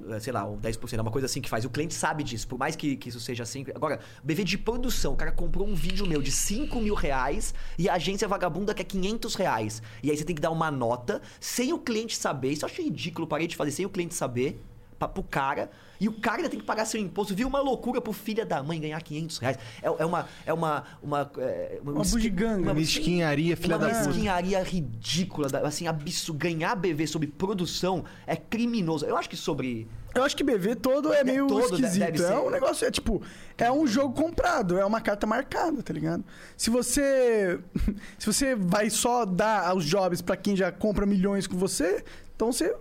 Eh, 0.09 0.19
Sei 0.19 0.31
lá, 0.31 0.45
um 0.45 0.57
10%. 0.57 0.97
É 0.97 1.01
uma 1.01 1.11
coisa 1.11 1.25
assim 1.25 1.41
que 1.41 1.49
faz. 1.49 1.65
O 1.65 1.69
cliente 1.69 1.93
sabe 1.93 2.23
disso, 2.23 2.47
por 2.47 2.57
mais 2.57 2.75
que, 2.75 2.95
que 2.95 3.09
isso 3.09 3.19
seja 3.19 3.43
assim. 3.43 3.65
Agora, 3.73 3.99
BV 4.23 4.43
de 4.43 4.57
produção. 4.57 5.13
O 5.13 5.15
cara 5.15 5.31
comprou 5.31 5.67
um 5.67 5.75
vídeo 5.75 6.05
meu 6.05 6.21
de 6.21 6.31
5 6.31 6.79
mil 6.79 6.95
reais 6.95 7.53
e 7.77 7.89
a 7.89 7.93
agência 7.95 8.27
vagabunda 8.27 8.73
quer 8.73 8.83
500 8.83 9.35
reais. 9.35 9.81
E 10.03 10.11
aí 10.11 10.17
você 10.17 10.23
tem 10.23 10.35
que 10.35 10.41
dar 10.41 10.51
uma 10.51 10.71
nota 10.71 11.21
sem 11.39 11.73
o 11.73 11.79
cliente 11.79 12.15
saber. 12.15 12.51
Isso 12.51 12.65
eu 12.65 12.69
acho 12.69 12.81
ridículo. 12.81 13.27
Parei 13.27 13.47
de 13.47 13.55
fazer 13.55 13.71
sem 13.71 13.85
o 13.85 13.89
cliente 13.89 14.13
saber. 14.13 14.61
Pra, 14.97 15.07
pro 15.07 15.23
cara. 15.23 15.69
E 15.99 16.07
o 16.07 16.13
cara 16.13 16.37
ainda 16.37 16.49
tem 16.49 16.59
que 16.59 16.65
pagar 16.65 16.85
seu 16.85 16.99
imposto. 16.99 17.35
Viu 17.35 17.47
uma 17.47 17.59
loucura 17.61 17.99
pro 17.99 18.13
filho 18.13 18.45
da 18.45 18.63
mãe 18.63 18.79
ganhar 18.79 19.01
500 19.01 19.37
reais. 19.39 19.57
É, 19.81 19.87
é 19.87 20.05
uma. 20.05 20.27
É 20.45 20.53
uma. 20.53 20.83
Uma, 21.03 21.31
é, 21.39 21.79
Uma 21.83 22.03
bugiganga. 22.03 22.61
uma- 22.61 22.73
Mesquinharia, 22.73 23.57
filha 23.57 23.75
uma 23.77 23.85
da 23.87 23.93
puta. 23.93 24.07
mesquinharia 24.07 24.63
ridícula, 24.63 25.47
assim, 25.63 25.87
absurdo. 25.87 26.39
Ganhar 26.39 26.75
BV 26.75 27.05
sobre 27.07 27.27
produção 27.27 28.05
é 28.25 28.35
criminoso. 28.35 29.05
Eu 29.05 29.17
acho 29.17 29.29
que 29.29 29.35
sobre. 29.37 29.87
Eu 30.15 30.23
acho 30.23 30.35
que 30.35 30.43
BV 30.43 30.75
todo 30.75 31.13
é 31.13 31.23
meio 31.23 31.45
todo 31.47 31.75
esquisito. 31.75 32.23
é 32.23 32.39
um 32.39 32.49
negócio, 32.49 32.87
é 32.87 32.89
tipo, 32.89 33.21
é 33.57 33.71
um 33.71 33.85
jogo 33.85 34.13
comprado, 34.15 34.75
é 34.77 34.83
uma 34.83 34.99
carta 34.99 35.27
marcada, 35.27 35.83
tá 35.83 35.93
ligado? 35.93 36.23
Se 36.57 36.71
você 36.71 37.59
se 38.17 38.25
você 38.25 38.55
vai 38.55 38.89
só 38.89 39.23
dar 39.23 39.75
os 39.75 39.85
jobs 39.85 40.19
pra 40.21 40.35
quem 40.35 40.55
já 40.55 40.71
compra 40.71 41.05
milhões 41.05 41.45
com 41.45 41.55
você, 41.57 42.03
então 42.35 42.51
você 42.51 42.75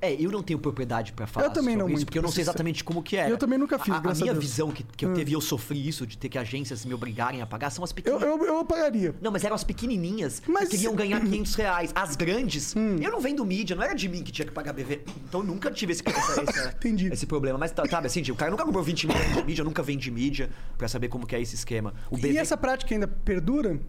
É, 0.00 0.12
eu 0.12 0.30
não 0.30 0.42
tenho 0.42 0.58
propriedade 0.58 1.12
pra 1.12 1.26
falar 1.26 1.46
Eu 1.46 1.50
também 1.50 1.74
sobre 1.74 1.88
não 1.88 1.96
isso, 1.96 2.04
porque 2.04 2.18
eu 2.18 2.22
não 2.22 2.30
sei 2.30 2.42
exatamente 2.42 2.84
como 2.84 3.02
que 3.02 3.16
é. 3.16 3.30
Eu 3.30 3.38
também 3.38 3.58
nunca 3.58 3.78
fiz, 3.78 3.94
A, 3.94 3.96
a 3.96 4.10
a 4.10 4.14
minha 4.14 4.32
Deus. 4.32 4.44
visão 4.44 4.70
que, 4.70 4.82
que 4.82 5.04
eu 5.06 5.10
Hum. 5.10 5.14
teve 5.14 5.30
e 5.30 5.34
eu 5.34 5.40
sofri 5.40 5.88
isso, 5.88 6.06
de 6.06 6.18
ter 6.18 6.28
que 6.28 6.36
agências 6.36 6.84
me 6.84 6.92
obrigarem 6.92 7.40
a 7.40 7.46
pagar, 7.46 7.70
são 7.70 7.82
as 7.82 7.90
eu, 7.90 7.94
pequenas. 7.94 8.22
eu, 8.22 8.44
eu 8.44 8.64
pagaria. 8.64 9.14
Não, 9.22 9.30
mas 9.32 9.42
eram 9.42 9.54
as 9.56 9.64
pequenininhas 9.64 10.42
Mas- 10.46 10.68
que 10.68 10.76
queriam 10.76 10.94
ganhar 10.94 11.18
500 11.24 11.54
reais. 11.54 11.92
As 11.94 12.14
grandes, 12.14 12.74
Hum. 12.76 12.96
eu 13.00 13.10
não 13.10 13.20
vendo 13.20 13.44
mídia, 13.44 13.74
não 13.74 13.82
era 13.82 13.94
de 13.94 14.06
mim 14.08 14.22
que 14.22 14.30
tinha 14.30 14.44
que 14.46 14.52
pagar 14.52 14.74
BV. 14.74 15.00
Então 15.28 15.40
eu 15.40 15.46
nunca 15.46 15.70
tive 15.70 15.92
esse, 15.92 16.02
essa- 16.06 16.42
essa- 16.42 16.68
Entendi. 16.76 17.10
esse 17.12 17.24
problema. 17.26 17.58
Mas 17.58 17.72
tá- 17.72 17.84
sabe 17.88 18.06
assim, 18.06 18.20
o 18.30 18.36
cara 18.36 18.50
nunca 18.50 18.64
comprou 18.64 18.84
20 18.84 19.06
milhões 19.06 19.34
de 19.34 19.42
mídia, 19.44 19.64
nunca 19.64 19.82
vende 19.82 20.10
mídia 20.10 20.50
pra 20.76 20.88
saber 20.88 21.08
como 21.08 21.26
que 21.26 21.34
é 21.34 21.40
esse 21.40 21.54
esquema. 21.54 21.94
BV 22.12 22.32
E 22.32 22.38
essa 22.38 22.56
prática 22.56 22.94
ainda 22.94 23.08
perdura? 23.08 23.80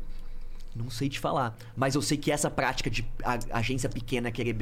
Não 0.78 0.90
sei 0.90 1.10
te 1.10 1.20
falar. 1.20 1.58
Mas 1.76 1.96
eu 1.96 2.02
sei 2.02 2.18
que 2.18 2.32
essa 2.32 2.50
prática 2.50 2.90
de 2.90 3.06
agência 3.52 3.90
pequena 3.90 4.32
querer 4.32 4.54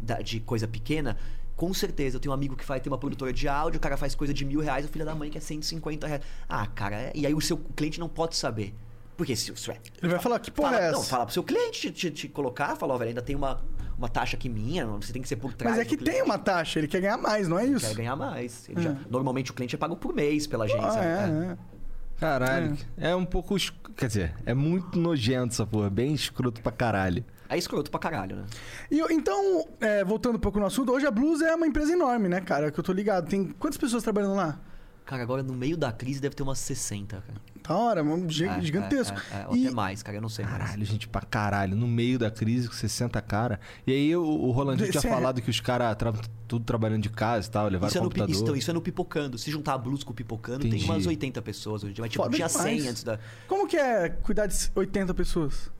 da- 0.00 0.20
de 0.20 0.40
coisa 0.40 0.66
pequena, 0.68 1.16
com 1.56 1.72
certeza. 1.72 2.16
Eu 2.16 2.20
tenho 2.20 2.32
um 2.32 2.34
amigo 2.34 2.54
que 2.56 2.64
vai 2.66 2.78
ter 2.80 2.88
uma 2.88 2.98
produtora 2.98 3.32
de 3.32 3.48
áudio, 3.48 3.78
o 3.78 3.80
cara 3.80 3.96
faz 3.96 4.14
coisa 4.14 4.34
de 4.34 4.44
mil 4.44 4.60
reais, 4.60 4.84
o 4.84 4.88
filho 4.88 5.04
da 5.04 5.14
mãe 5.14 5.30
quer 5.30 5.40
150 5.40 6.06
reais. 6.06 6.22
Ah, 6.48 6.66
cara, 6.66 6.96
é- 6.96 7.12
e 7.14 7.26
aí 7.26 7.34
o 7.34 7.40
seu 7.40 7.56
cliente 7.56 7.98
não 7.98 8.08
pode 8.08 8.36
saber. 8.36 8.74
Porque 9.16 9.34
se 9.34 9.50
isso 9.50 9.70
é. 9.70 9.78
Ele 10.02 10.12
vai 10.12 10.20
falar, 10.20 10.38
que 10.38 10.50
porra 10.50 10.72
fala, 10.72 10.82
é 10.82 10.88
essa? 10.88 10.92
Não, 10.98 11.02
fala 11.02 11.24
pro 11.24 11.32
seu 11.32 11.42
cliente 11.42 11.90
te, 11.90 11.90
te- 11.90 12.10
te 12.10 12.28
colocar, 12.28 12.76
fala, 12.76 12.92
ó, 12.92 12.98
velho, 12.98 13.08
ainda 13.08 13.22
tem 13.22 13.34
uma, 13.34 13.62
uma 13.96 14.10
taxa 14.10 14.36
aqui 14.36 14.46
minha, 14.46 14.84
você 14.86 15.10
tem 15.10 15.22
que 15.22 15.28
ser 15.28 15.36
por 15.36 15.54
trás. 15.54 15.74
Mas 15.78 15.86
é 15.86 15.88
que 15.88 15.96
tem 15.96 16.20
uma 16.22 16.36
taxa, 16.38 16.78
ele 16.78 16.86
quer 16.86 17.00
ganhar 17.00 17.16
mais, 17.16 17.48
não 17.48 17.58
é 17.58 17.64
isso? 17.64 17.86
Quer 17.88 17.94
ganhar 17.94 18.14
mais. 18.14 18.68
Ele 18.68 18.78
É. 18.80 18.82
já- 18.82 18.96
normalmente 19.08 19.50
o 19.50 19.54
cliente 19.54 19.74
é 19.74 19.78
pago 19.78 19.96
por 19.96 20.12
mês 20.14 20.46
pela 20.46 20.66
agência. 20.66 21.00
Ah, 21.00 21.26
né? 21.28 21.46
é, 21.48 21.52
é. 21.52 21.75
Caralho. 22.18 22.76
É. 22.96 23.14
um 23.14 23.24
pouco. 23.24 23.56
Quer 23.96 24.06
dizer, 24.06 24.34
é 24.44 24.54
muito 24.54 24.98
nojento 24.98 25.52
essa 25.52 25.66
porra. 25.66 25.90
Bem 25.90 26.12
escroto 26.14 26.60
pra 26.60 26.72
caralho. 26.72 27.24
É 27.48 27.56
escroto 27.56 27.90
pra 27.90 28.00
caralho, 28.00 28.36
né? 28.36 28.44
E 28.90 29.00
então, 29.12 29.66
é, 29.80 30.04
voltando 30.04 30.36
um 30.36 30.40
pouco 30.40 30.58
no 30.58 30.66
assunto, 30.66 30.92
hoje 30.92 31.06
a 31.06 31.10
Blues 31.10 31.40
é 31.40 31.54
uma 31.54 31.66
empresa 31.66 31.92
enorme, 31.92 32.28
né, 32.28 32.40
cara? 32.40 32.72
Que 32.72 32.80
eu 32.80 32.84
tô 32.84 32.92
ligado. 32.92 33.28
Tem 33.28 33.44
quantas 33.50 33.78
pessoas 33.78 34.02
trabalhando 34.02 34.34
lá? 34.34 34.58
Cara, 35.06 35.22
agora 35.22 35.42
no 35.42 35.54
meio 35.54 35.76
da 35.76 35.92
crise 35.92 36.20
deve 36.20 36.34
ter 36.34 36.42
umas 36.42 36.58
60, 36.58 37.22
cara. 37.24 37.40
Da 37.66 37.74
hora, 37.76 38.02
um 38.02 38.28
gi- 38.28 38.44
É, 38.46 38.60
gigantesco. 38.60 39.16
É, 39.32 39.42
é, 39.42 39.46
ou 39.48 39.56
E- 39.56 39.66
até 39.66 39.74
mais, 39.74 40.02
cara, 40.02 40.18
eu 40.18 40.20
não 40.22 40.28
sei 40.28 40.44
mais. 40.44 40.56
Caralho, 40.58 40.84
gente, 40.84 41.08
pra 41.08 41.20
caralho. 41.22 41.76
No 41.76 41.86
meio 41.88 42.18
da 42.18 42.30
crise, 42.30 42.68
com 42.68 42.74
60 42.74 43.20
cara. 43.22 43.58
E 43.86 43.92
aí 43.92 44.14
o, 44.16 44.22
o 44.22 44.50
Rolandinho 44.50 44.86
tinha 44.90 44.98
Isso 44.98 45.06
é- 45.06 45.10
falado 45.10 45.40
que 45.40 45.48
os 45.50 45.60
caras 45.60 45.92
estavam 45.92 46.20
tudo 46.48 46.64
trabalhando 46.64 47.02
de 47.02 47.08
casa 47.10 47.46
e 47.48 47.50
tal, 47.50 47.68
levaram 47.68 47.88
Isso 47.88 47.98
é, 47.98 48.00
no, 48.00 48.08
pi- 48.10 48.20
computador. 48.20 48.48
isso, 48.50 48.56
isso 48.56 48.70
é 48.70 48.74
no 48.74 48.80
Pipocando. 48.82 49.38
Se 49.38 49.50
juntar 49.50 49.74
a 49.74 49.78
Blues 49.78 50.02
com 50.04 50.10
o 50.12 50.14
Pipocando, 50.14 50.66
Entendi. 50.66 50.84
tem 50.84 50.92
umas 50.92 51.06
80 51.06 51.40
pessoas 51.42 51.82
hoje. 51.84 51.94
Mas 52.00 52.10
tipo, 52.10 52.22
Foda 52.24 52.36
tinha 52.36 52.48
demais. 52.48 52.82
100 52.82 52.88
antes 52.88 53.02
da. 53.04 53.18
Como 53.48 53.66
que 53.66 53.76
é 53.76 54.08
cuidar 54.08 54.46
de 54.46 54.56
80 54.74 55.14
pessoas? 55.14 55.70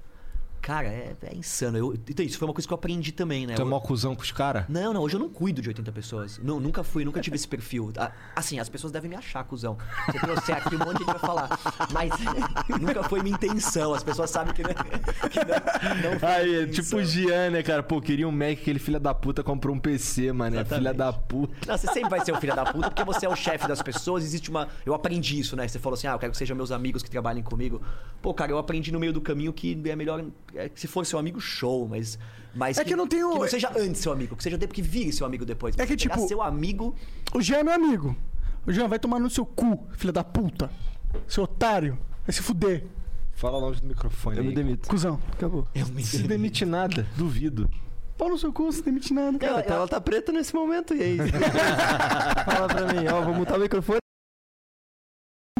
Cara, 0.66 0.88
é, 0.88 1.14
é 1.22 1.36
insano. 1.36 1.78
Eu, 1.78 1.94
então, 1.94 2.26
isso 2.26 2.36
foi 2.36 2.48
uma 2.48 2.52
coisa 2.52 2.66
que 2.66 2.74
eu 2.74 2.76
aprendi 2.76 3.12
também, 3.12 3.46
né? 3.46 3.54
Tu 3.54 3.62
é 3.62 3.64
mó 3.64 3.78
cuzão 3.78 4.16
com 4.16 4.22
os 4.22 4.32
caras? 4.32 4.64
Não, 4.68 4.92
não, 4.92 5.00
hoje 5.00 5.14
eu 5.14 5.20
não 5.20 5.28
cuido 5.28 5.62
de 5.62 5.68
80 5.68 5.92
pessoas. 5.92 6.40
Não, 6.42 6.58
nunca 6.58 6.82
fui, 6.82 7.04
nunca 7.04 7.20
tive 7.20 7.36
esse 7.36 7.46
perfil. 7.46 7.92
Assim, 8.34 8.58
as 8.58 8.68
pessoas 8.68 8.92
devem 8.92 9.08
me 9.08 9.14
achar, 9.14 9.44
cuzão. 9.44 9.78
Se 10.10 10.16
eu 10.16 10.20
trouxer 10.22 10.56
aqui, 10.56 10.74
um 10.74 10.78
monte 10.80 10.94
de 10.94 11.04
gente 11.04 11.06
vai 11.06 11.18
falar. 11.20 11.48
Mas 11.92 12.10
nunca 12.82 13.04
foi 13.04 13.22
minha 13.22 13.36
intenção. 13.36 13.94
As 13.94 14.02
pessoas 14.02 14.28
sabem 14.28 14.52
que 14.52 14.64
não, 14.64 14.74
que 15.30 15.38
não, 15.38 16.10
não 16.10 16.18
foi 16.18 16.28
Aí, 16.28 16.62
é 16.64 16.66
tipo 16.66 16.96
o 16.96 17.04
Gian, 17.04 17.50
né, 17.50 17.62
cara? 17.62 17.84
Pô, 17.84 18.00
queria 18.00 18.26
um 18.26 18.32
Mac, 18.32 18.58
aquele 18.60 18.80
filho 18.80 18.98
da 18.98 19.14
puta 19.14 19.44
comprou 19.44 19.72
um 19.72 19.78
PC, 19.78 20.32
mano. 20.32 20.58
É 20.58 20.64
filha 20.64 20.92
da 20.92 21.12
puta. 21.12 21.54
Não, 21.64 21.78
você 21.78 21.86
sempre 21.92 22.10
vai 22.10 22.24
ser 22.24 22.32
o 22.32 22.40
filho 22.40 22.56
da 22.56 22.64
puta 22.64 22.90
porque 22.90 23.04
você 23.04 23.24
é 23.24 23.28
o 23.28 23.36
chefe 23.36 23.68
das 23.68 23.80
pessoas. 23.82 24.24
Existe 24.24 24.50
uma. 24.50 24.66
Eu 24.84 24.94
aprendi 24.94 25.38
isso, 25.38 25.54
né? 25.54 25.68
Você 25.68 25.78
falou 25.78 25.94
assim: 25.94 26.08
ah, 26.08 26.14
eu 26.14 26.18
quero 26.18 26.32
que 26.32 26.38
sejam 26.38 26.56
meus 26.56 26.72
amigos 26.72 27.04
que 27.04 27.10
trabalhem 27.10 27.44
comigo. 27.44 27.80
Pô, 28.20 28.34
cara, 28.34 28.50
eu 28.50 28.58
aprendi 28.58 28.90
no 28.90 28.98
meio 28.98 29.12
do 29.12 29.20
caminho 29.20 29.52
que 29.52 29.80
é 29.84 29.94
melhor. 29.94 30.24
É, 30.58 30.68
que 30.68 30.80
se 30.80 30.86
for 30.86 31.04
seu 31.06 31.18
amigo, 31.18 31.40
show, 31.40 31.86
mas. 31.88 32.18
mas 32.54 32.78
É 32.78 32.84
que 32.84 32.92
eu 32.92 32.96
não 32.96 33.06
tenho- 33.06 33.30
Que 33.32 33.38
não 33.40 33.48
seja 33.48 33.70
antes 33.76 34.00
seu 34.00 34.12
amigo, 34.12 34.34
que 34.36 34.42
seja 34.42 34.56
depois 34.58 34.74
que 34.74 34.82
vire 34.82 35.12
seu 35.12 35.26
amigo 35.26 35.44
depois. 35.44 35.76
É 35.78 35.86
que, 35.86 35.96
tipo- 35.96 36.26
seu 36.26 36.42
amigo. 36.42 36.94
O 37.34 37.40
Jean 37.40 37.58
é 37.58 37.62
meu 37.64 37.74
amigo. 37.74 38.16
O 38.66 38.72
Jean 38.72 38.88
vai 38.88 38.98
tomar 38.98 39.18
no 39.20 39.30
seu 39.30 39.44
cu, 39.46 39.86
filha 39.92 40.12
da 40.12 40.24
puta. 40.24 40.70
Seu 41.28 41.44
otário. 41.44 41.98
Vai 42.26 42.32
se 42.34 42.42
fuder, 42.42 42.84
Fala 43.34 43.58
longe 43.58 43.80
do 43.82 43.86
microfone. 43.86 44.38
Eu 44.38 44.42
me 44.44 44.48
aí. 44.50 44.54
demito. 44.54 44.88
cuzão. 44.88 45.20
Acabou. 45.32 45.68
Eu 45.74 45.86
me 45.88 46.02
Se 46.02 46.22
demite 46.22 46.64
nada, 46.64 47.06
duvido. 47.16 47.68
Pau 48.16 48.30
no 48.30 48.38
seu 48.38 48.50
cu, 48.50 48.64
você 48.72 48.80
demite 48.82 49.12
nada. 49.12 49.38
Cara, 49.38 49.52
Eu- 49.52 49.58
a 49.58 49.62
tela 49.62 49.86
tá 49.88 50.00
preta 50.00 50.32
nesse 50.32 50.54
momento 50.54 50.94
e 50.94 51.02
aí? 51.02 51.18
Fala 52.46 52.66
pra 52.66 52.92
mim, 52.94 53.06
ó, 53.08 53.20
vou 53.20 53.34
mutar 53.34 53.58
o 53.58 53.60
microfone. 53.60 53.98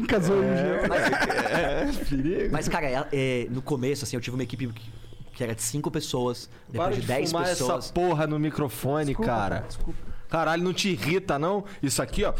Casou 0.05 0.41
aí, 0.41 0.51
o 0.51 0.57
Jean. 0.57 0.87
Mas, 0.87 1.97
Perigo. 2.07 2.49
mas, 2.51 2.67
cara, 2.69 2.85
é- 2.85 3.07
é, 3.11 3.47
no 3.49 3.63
começo, 3.63 4.03
assim, 4.05 4.15
eu 4.15 4.21
tive 4.21 4.35
uma 4.35 4.43
equipe 4.43 4.67
que, 4.67 4.91
que 5.33 5.43
era 5.43 5.55
de 5.55 5.61
5 5.63 5.89
pessoas, 5.89 6.47
depois 6.69 6.89
Para 6.89 6.95
de 6.95 7.01
de 7.01 7.07
10 7.07 7.31
fumar 7.31 7.47
pessoas. 7.47 7.85
essa 7.85 7.93
porra 7.93 8.27
no 8.27 8.37
microfone, 8.37 9.07
Desculpa, 9.07 9.31
cara. 9.31 9.55
cara, 9.55 9.67
desculpa. 9.67 9.99
Caralho, 10.29 10.63
não 10.63 10.71
te 10.73 10.89
irrita, 10.89 11.39
não? 11.39 11.63
Isso 11.81 12.01
aqui, 12.01 12.23
ó. 12.23 12.33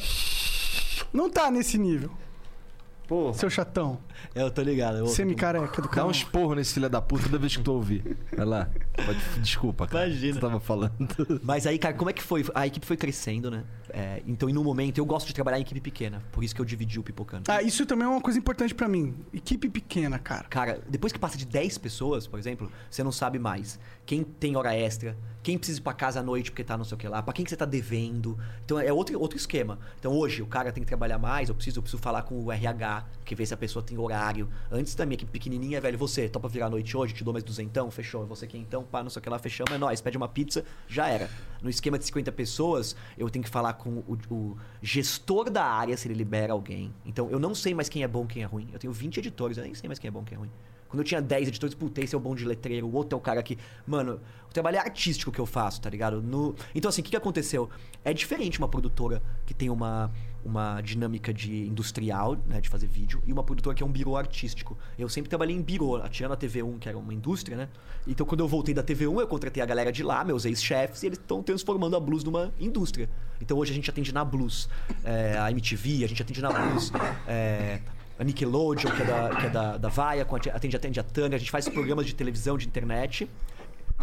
Não 1.11 1.29
tá 1.31 1.49
nesse 1.49 1.77
nível, 1.79 2.11
Pô. 3.07 3.33
seu 3.33 3.49
chatão. 3.49 3.97
É, 4.35 4.41
Eu 4.41 4.51
tô 4.51 4.61
ligado. 4.61 4.97
Eu, 4.97 5.07
Semi-careca 5.07 5.81
do 5.81 5.87
Dá 5.87 5.93
canal. 5.93 6.07
um 6.07 6.11
esporro 6.11 6.55
nesse 6.55 6.73
filho 6.73 6.89
da 6.89 7.01
puta 7.01 7.23
toda 7.23 7.37
vez 7.37 7.55
que 7.55 7.63
tu 7.63 7.73
ouvir. 7.73 8.17
Vai 8.35 8.45
lá. 8.45 8.69
Pode- 9.05 9.39
desculpa, 9.41 9.87
cara. 9.87 10.07
Imagina. 10.07 10.33
Você 10.35 10.39
tava 10.39 10.59
falando. 10.59 10.93
Mas 11.43 11.65
aí, 11.67 11.77
cara, 11.77 11.93
como 11.93 12.09
é 12.09 12.13
que 12.13 12.21
foi? 12.23 12.45
A 12.53 12.65
equipe 12.67 12.85
foi 12.85 12.97
crescendo, 12.97 13.49
né? 13.51 13.63
É, 13.89 14.21
então, 14.27 14.49
e 14.49 14.53
no 14.53 14.63
momento, 14.63 14.97
eu 14.97 15.05
gosto 15.05 15.27
de 15.27 15.33
trabalhar 15.33 15.57
em 15.57 15.61
equipe 15.61 15.79
pequena. 15.81 16.21
Por 16.31 16.43
isso 16.43 16.53
que 16.53 16.61
eu 16.61 16.65
dividi 16.65 16.99
o 16.99 17.03
pipocando. 17.03 17.43
Ah, 17.51 17.61
isso 17.61 17.85
também 17.85 18.05
é 18.05 18.09
uma 18.09 18.21
coisa 18.21 18.37
importante 18.37 18.73
pra 18.75 18.87
mim. 18.87 19.15
Equipe 19.33 19.69
pequena, 19.69 20.19
cara. 20.19 20.45
Cara, 20.49 20.81
depois 20.89 21.13
que 21.13 21.19
passa 21.19 21.37
de 21.37 21.45
10 21.45 21.77
pessoas, 21.77 22.27
por 22.27 22.37
exemplo, 22.39 22.71
você 22.89 23.03
não 23.03 23.11
sabe 23.11 23.39
mais 23.39 23.79
quem 24.05 24.23
tem 24.23 24.55
hora 24.55 24.73
extra, 24.75 25.17
quem 25.43 25.57
precisa 25.57 25.79
ir 25.79 25.83
pra 25.83 25.93
casa 25.93 26.19
à 26.21 26.23
noite 26.23 26.49
porque 26.51 26.63
tá 26.63 26.77
não 26.77 26.85
sei 26.85 26.95
o 26.95 26.97
que 26.97 27.07
lá, 27.07 27.21
pra 27.21 27.33
quem 27.33 27.43
que 27.43 27.49
você 27.49 27.57
tá 27.57 27.65
devendo. 27.65 28.37
Então 28.65 28.79
é 28.79 28.91
outro, 28.91 29.19
outro 29.19 29.37
esquema. 29.37 29.79
Então 29.99 30.13
hoje 30.13 30.41
o 30.41 30.47
cara 30.47 30.71
tem 30.71 30.81
que 30.83 30.87
trabalhar 30.87 31.17
mais, 31.17 31.49
eu 31.49 31.55
preciso, 31.55 31.79
eu 31.79 31.83
preciso 31.83 32.01
falar 32.01 32.21
com 32.23 32.41
o 32.43 32.51
RH, 32.51 33.05
que 33.25 33.35
vê 33.35 33.45
se 33.45 33.53
a 33.53 33.57
pessoa 33.57 33.83
tem 33.83 33.97
horário. 34.07 34.49
Antes 34.71 34.95
da 34.95 35.05
minha 35.05 35.17
pequenininha, 35.17 35.79
velho, 35.79 35.97
você 35.97 36.27
topa 36.27 36.47
virar 36.47 36.67
a 36.67 36.69
noite 36.69 36.95
hoje, 36.95 37.13
te 37.13 37.23
dou 37.23 37.33
mais 37.33 37.43
duzentão, 37.43 37.91
fechou. 37.91 38.25
Você 38.25 38.47
quer 38.47 38.57
então, 38.57 38.83
pá, 38.83 39.03
não 39.03 39.09
sei 39.09 39.19
o 39.19 39.23
que 39.23 39.29
lá, 39.29 39.37
fechamos, 39.37 39.71
é 39.71 39.77
nóis, 39.77 40.01
pede 40.01 40.17
uma 40.17 40.27
pizza, 40.27 40.63
já 40.87 41.07
era. 41.07 41.29
No 41.61 41.69
esquema 41.69 41.97
de 41.97 42.05
50 42.05 42.31
pessoas, 42.31 42.95
eu 43.17 43.29
tenho 43.29 43.43
que 43.43 43.49
falar 43.49 43.73
com 43.73 44.03
o, 44.07 44.17
o 44.29 44.57
gestor 44.81 45.49
da 45.49 45.63
área 45.63 45.95
se 45.95 46.07
ele 46.07 46.15
libera 46.15 46.53
alguém. 46.53 46.93
Então 47.05 47.29
eu 47.29 47.39
não 47.39 47.53
sei 47.53 47.73
mais 47.73 47.89
quem 47.89 48.03
é 48.03 48.07
bom, 48.07 48.25
quem 48.25 48.43
é 48.43 48.45
ruim. 48.45 48.69
Eu 48.73 48.79
tenho 48.79 48.93
20 48.93 49.17
editores, 49.17 49.57
eu 49.57 49.63
nem 49.63 49.73
sei 49.73 49.87
mais 49.87 49.99
quem 49.99 50.07
é 50.07 50.11
bom, 50.11 50.23
quem 50.23 50.35
é 50.35 50.39
ruim. 50.39 50.51
Quando 50.87 50.99
eu 50.99 51.03
tinha 51.03 51.21
10 51.21 51.49
editores, 51.49 51.75
puta, 51.75 52.01
esse 52.01 52.15
é 52.15 52.17
o 52.17 52.21
bom 52.21 52.33
de 52.33 52.45
letreiro, 52.45 52.87
o 52.87 52.93
outro 52.93 53.17
é 53.17 53.19
o 53.19 53.21
cara 53.21 53.43
que. 53.43 53.57
Mano, 53.85 54.21
o 54.49 54.53
trabalho 54.53 54.77
é 54.77 54.79
artístico 54.79 55.31
que 55.31 55.39
eu 55.39 55.45
faço, 55.45 55.81
tá 55.81 55.89
ligado? 55.89 56.21
No... 56.21 56.55
Então, 56.73 56.89
assim, 56.89 57.01
o 57.01 57.03
que, 57.03 57.11
que 57.11 57.17
aconteceu? 57.17 57.69
É 58.03 58.13
diferente 58.13 58.57
uma 58.57 58.67
produtora 58.67 59.21
que 59.45 59.53
tem 59.53 59.69
uma, 59.69 60.11
uma 60.47 60.79
dinâmica 60.81 61.33
de 61.33 61.67
industrial, 61.67 62.37
né, 62.47 62.61
de 62.61 62.69
fazer 62.69 62.87
vídeo, 62.87 63.21
e 63.25 63.33
uma 63.33 63.43
produtora 63.43 63.75
que 63.75 63.83
é 63.83 63.85
um 63.85 63.91
birô 63.91 64.15
artístico. 64.15 64.77
Eu 64.97 65.09
sempre 65.09 65.29
trabalhei 65.29 65.55
em 65.55 65.61
birô, 65.61 65.99
tirando 66.07 66.31
a 66.31 66.37
TV1, 66.37 66.79
que 66.79 66.87
era 66.87 66.97
uma 66.97 67.13
indústria, 67.13 67.57
né? 67.57 67.69
Então, 68.07 68.25
quando 68.25 68.39
eu 68.39 68.47
voltei 68.47 68.73
da 68.73 68.81
TV1, 68.81 69.19
eu 69.19 69.27
contratei 69.27 69.61
a 69.61 69.65
galera 69.65 69.91
de 69.91 70.01
lá, 70.03 70.23
meus 70.23 70.45
ex-chefes, 70.45 71.03
e 71.03 71.07
eles 71.07 71.19
estão 71.19 71.43
transformando 71.43 71.97
a 71.97 71.99
Blues 71.99 72.23
numa 72.23 72.53
indústria. 72.59 73.09
Então, 73.41 73.57
hoje 73.57 73.73
a 73.73 73.75
gente 73.75 73.89
atende 73.89 74.13
na 74.13 74.23
Blues, 74.23 74.69
é, 75.03 75.37
a 75.37 75.51
MTV, 75.51 76.05
a 76.05 76.07
gente 76.07 76.21
atende 76.21 76.41
na 76.41 76.51
Blues. 76.51 76.91
É, 77.27 77.81
a 78.17 78.23
Nickelodeon, 78.23 78.89
que 78.89 79.01
é 79.01 79.05
da, 79.05 79.35
que 79.35 79.45
é 79.45 79.49
da, 79.49 79.77
da 79.77 79.91
atende, 80.53 80.75
atende 80.75 80.99
a 80.99 81.03
Tânia, 81.03 81.35
a 81.35 81.39
gente 81.39 81.51
faz 81.51 81.67
programas 81.67 82.05
de 82.05 82.15
televisão, 82.15 82.57
de 82.57 82.65
internet. 82.65 83.29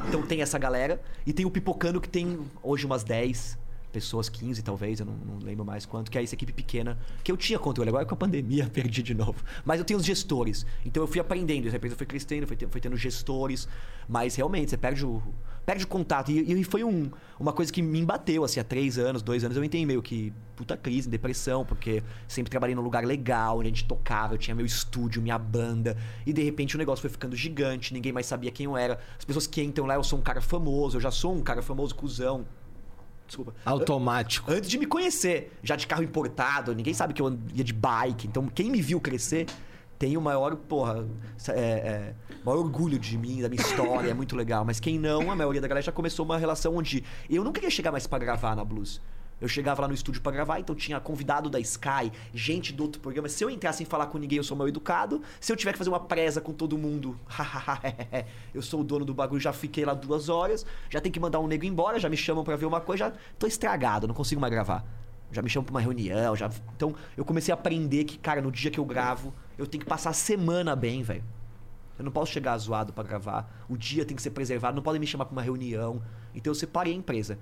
Então 0.09 0.23
tem 0.23 0.41
essa 0.41 0.59
galera. 0.59 1.01
E 1.27 1.33
tem 1.33 1.45
o 1.45 1.51
Pipocano, 1.51 2.01
que 2.01 2.09
tem 2.09 2.39
hoje 2.63 2.87
umas 2.87 3.03
10 3.03 3.59
pessoas, 3.95 4.29
15 4.29 4.61
talvez, 4.63 4.99
eu 4.99 5.07
não, 5.07 5.15
não 5.15 5.39
lembro 5.39 5.65
mais 5.65 5.87
quanto, 5.87 6.11
que 6.11 6.19
é 6.19 6.23
essa 6.23 6.35
equipe 6.35 6.53
pequena, 6.53 6.99
que 7.23 7.31
eu 7.31 7.37
tinha 7.37 7.59
controle. 7.59 7.89
Agora 7.89 8.05
com 8.05 8.15
a 8.15 8.17
pandemia 8.17 8.67
perdi 8.75 9.03
de 9.03 9.15
novo. 9.15 9.37
Mas 9.65 9.79
eu 9.79 9.85
tenho 9.85 10.01
os 10.01 10.05
gestores. 10.05 10.67
Então 10.85 11.03
eu 11.03 11.07
fui 11.07 11.21
aprendendo, 11.21 11.69
essa 11.69 11.77
empresa 11.77 11.95
foi 11.95 12.07
crescendo, 12.07 12.47
foi, 12.47 12.57
foi 12.69 12.81
tendo 12.81 12.97
gestores. 12.97 13.69
Mas 14.09 14.35
realmente, 14.35 14.71
você 14.71 14.77
perde 14.77 15.07
o, 15.07 15.23
perde 15.65 15.85
o 15.85 15.87
contato. 15.87 16.33
E, 16.33 16.61
e 16.61 16.65
foi 16.65 16.83
um, 16.83 17.09
uma 17.39 17.53
coisa 17.53 17.73
que 17.73 17.81
me 17.81 18.01
embateu, 18.01 18.43
assim, 18.43 18.59
há 18.59 18.65
três 18.65 18.99
anos, 18.99 19.23
dois 19.23 19.45
anos, 19.45 19.57
eu 19.57 19.63
entrei 19.63 19.87
meio 19.87 20.03
que 20.03 20.33
puta 20.57 20.77
crise, 20.77 21.09
depressão, 21.09 21.65
porque 21.65 22.03
sempre 22.29 22.51
trabalhei 22.51 22.75
num 22.75 22.83
lugar 22.83 23.05
legal, 23.05 23.59
onde 23.59 23.69
a 23.69 23.71
gente 23.71 23.85
tocava, 23.85 24.35
eu 24.35 24.39
tinha 24.39 24.55
meu 24.55 24.67
estúdio, 24.67 25.21
minha 25.21 25.39
banda, 25.39 25.97
e 26.27 26.33
de 26.33 26.43
repente 26.43 26.77
o 26.77 26.79
negócio 26.79 27.01
foi 27.01 27.11
ficando 27.11 27.35
gigante, 27.35 27.93
ninguém 27.93 28.13
mais 28.13 28.27
sabia 28.27 28.51
quem 28.51 28.67
eu 28.67 28.77
era. 28.77 28.99
As 29.19 29.25
pessoas 29.25 29.47
que 29.47 29.63
entram 29.63 29.87
lá, 29.87 29.95
eu 29.95 30.05
sou 30.05 30.19
um 30.19 30.23
cara 30.23 30.41
famoso, 30.41 30.97
eu 30.97 31.01
já 31.01 31.11
sou 31.11 31.35
um 31.35 31.43
cara 31.43 31.63
famoso, 31.63 31.95
cuzão. 31.95 32.45
Desculpa. 33.27 33.55
Automático. 33.65 34.51
Antes 34.51 34.69
de 34.69 34.79
me 34.79 34.87
conhecer, 34.87 35.53
já 35.63 35.77
de 35.77 35.87
carro 35.87 36.03
importado, 36.03 36.75
ninguém 36.75 36.95
sabe 36.95 37.15
que 37.15 37.23
eu 37.23 37.39
ia 37.55 37.65
de 37.65 37.73
bike. 37.73 38.27
Então, 38.27 38.47
quem 38.49 38.71
me 38.71 38.83
viu 38.83 39.01
crescer 39.01 39.47
tem 39.99 40.17
o 40.17 40.21
maior, 40.21 40.55
porra, 40.57 41.07
é, 41.49 41.61
é, 41.61 42.15
maior 42.45 42.59
orgulho 42.59 42.99
de 42.99 43.17
mim, 43.17 43.41
da 43.41 43.49
minha 43.49 43.63
história, 43.63 44.11
é 44.11 44.15
muito 44.15 44.37
legal. 44.37 44.65
Mas 44.65 44.81
quem 44.81 44.99
não, 44.99 45.31
a 45.31 45.37
maioria 45.37 45.61
da 45.61 45.69
galera 45.69 45.85
já 45.85 45.93
começou 45.93 46.25
uma 46.25 46.37
relação 46.37 46.77
onde 46.77 47.03
eu 47.31 47.43
não 47.43 47.53
queria 47.53 47.71
chegar 47.71 47.91
mais 47.91 48.07
pra 48.07 48.19
gravar 48.19 48.55
na 48.55 48.65
Blues. 48.65 49.01
Eu 49.41 49.49
chegava 49.49 49.83
lá 49.83 49.89
no 49.89 49.95
estúdio 49.95 50.23
pra 50.23 50.33
gravar, 50.33 50.61
então 50.61 50.75
tinha 50.75 50.99
convidado 51.01 51.51
da 51.51 51.59
Sky, 51.61 52.11
gente 52.33 52.73
do 52.73 52.85
outro 52.85 53.01
programa. 53.01 53.29
Se 53.29 53.45
eu 53.45 53.51
entrar 53.51 53.73
sem 53.73 53.85
falar 53.85 54.07
com 54.07 54.19
ninguém, 54.19 54.39
eu 54.39 54.45
sou 54.45 54.57
mal 54.57 54.69
educado. 54.69 55.21
Se 55.41 55.53
eu 55.53 55.57
tiver 55.57 55.73
que 55.73 55.79
fazer 55.79 55.91
uma 55.91 56.01
presa 56.01 56.41
com 56.41 56.53
todo 56.53 56.79
mundo, 56.79 57.19
eu 58.55 58.63
sou 58.63 58.81
o 58.81 58.85
dono 58.85 59.05
do 59.05 59.13
bagulho, 59.13 59.41
já 59.41 59.53
fiquei 59.53 59.85
lá 59.85 59.93
duas 59.93 60.29
horas, 60.29 60.65
já 60.89 61.01
tem 61.01 61.11
que 61.11 61.21
mandar 61.21 61.41
um 61.41 61.47
nego 61.47 61.65
embora, 61.65 61.99
já 61.99 62.09
me 62.09 62.17
chamam 62.17 62.45
pra 62.45 62.57
ver 62.57 62.67
uma 62.67 62.81
coisa, 62.81 63.07
já 63.07 63.13
tô 63.39 63.47
estragado, 63.47 64.07
não 64.07 64.15
consigo 64.15 64.41
mais 64.41 64.53
gravar. 64.53 64.85
Já 65.31 65.43
me 65.43 65.51
chamam 65.51 65.65
pra 65.65 65.75
uma 65.75 65.81
reunião, 65.81 66.37
já. 66.37 66.49
Então 66.77 66.95
eu 67.17 67.25
comecei 67.25 67.53
a 67.53 67.57
aprender 67.57 68.05
que, 68.05 68.17
cara, 68.19 68.41
no 68.41 68.53
dia 68.53 68.71
que 68.71 68.79
eu 68.79 68.85
gravo, 68.85 69.35
eu 69.59 69.67
tenho 69.67 69.83
que 69.83 69.89
passar 69.89 70.11
a 70.11 70.15
semana 70.15 70.77
bem, 70.77 71.03
velho. 71.03 71.25
Eu 71.99 72.05
não 72.05 72.13
posso 72.13 72.33
chegar 72.33 72.57
zoado 72.59 72.93
pra 72.93 73.05
gravar. 73.05 73.65
O 73.69 73.77
dia 73.77 74.05
tem 74.05 74.17
que 74.17 74.23
ser 74.23 74.31
preservado, 74.31 74.77
não 74.77 74.83
podem 74.83 75.01
me 75.01 75.07
chamar 75.07 75.27
pra 75.27 75.33
uma 75.33 75.43
reunião. 75.43 76.03
Então 76.35 76.51
eu 76.51 76.55
separei 76.55 76.93
a 76.93 76.97
empresa. 76.97 77.39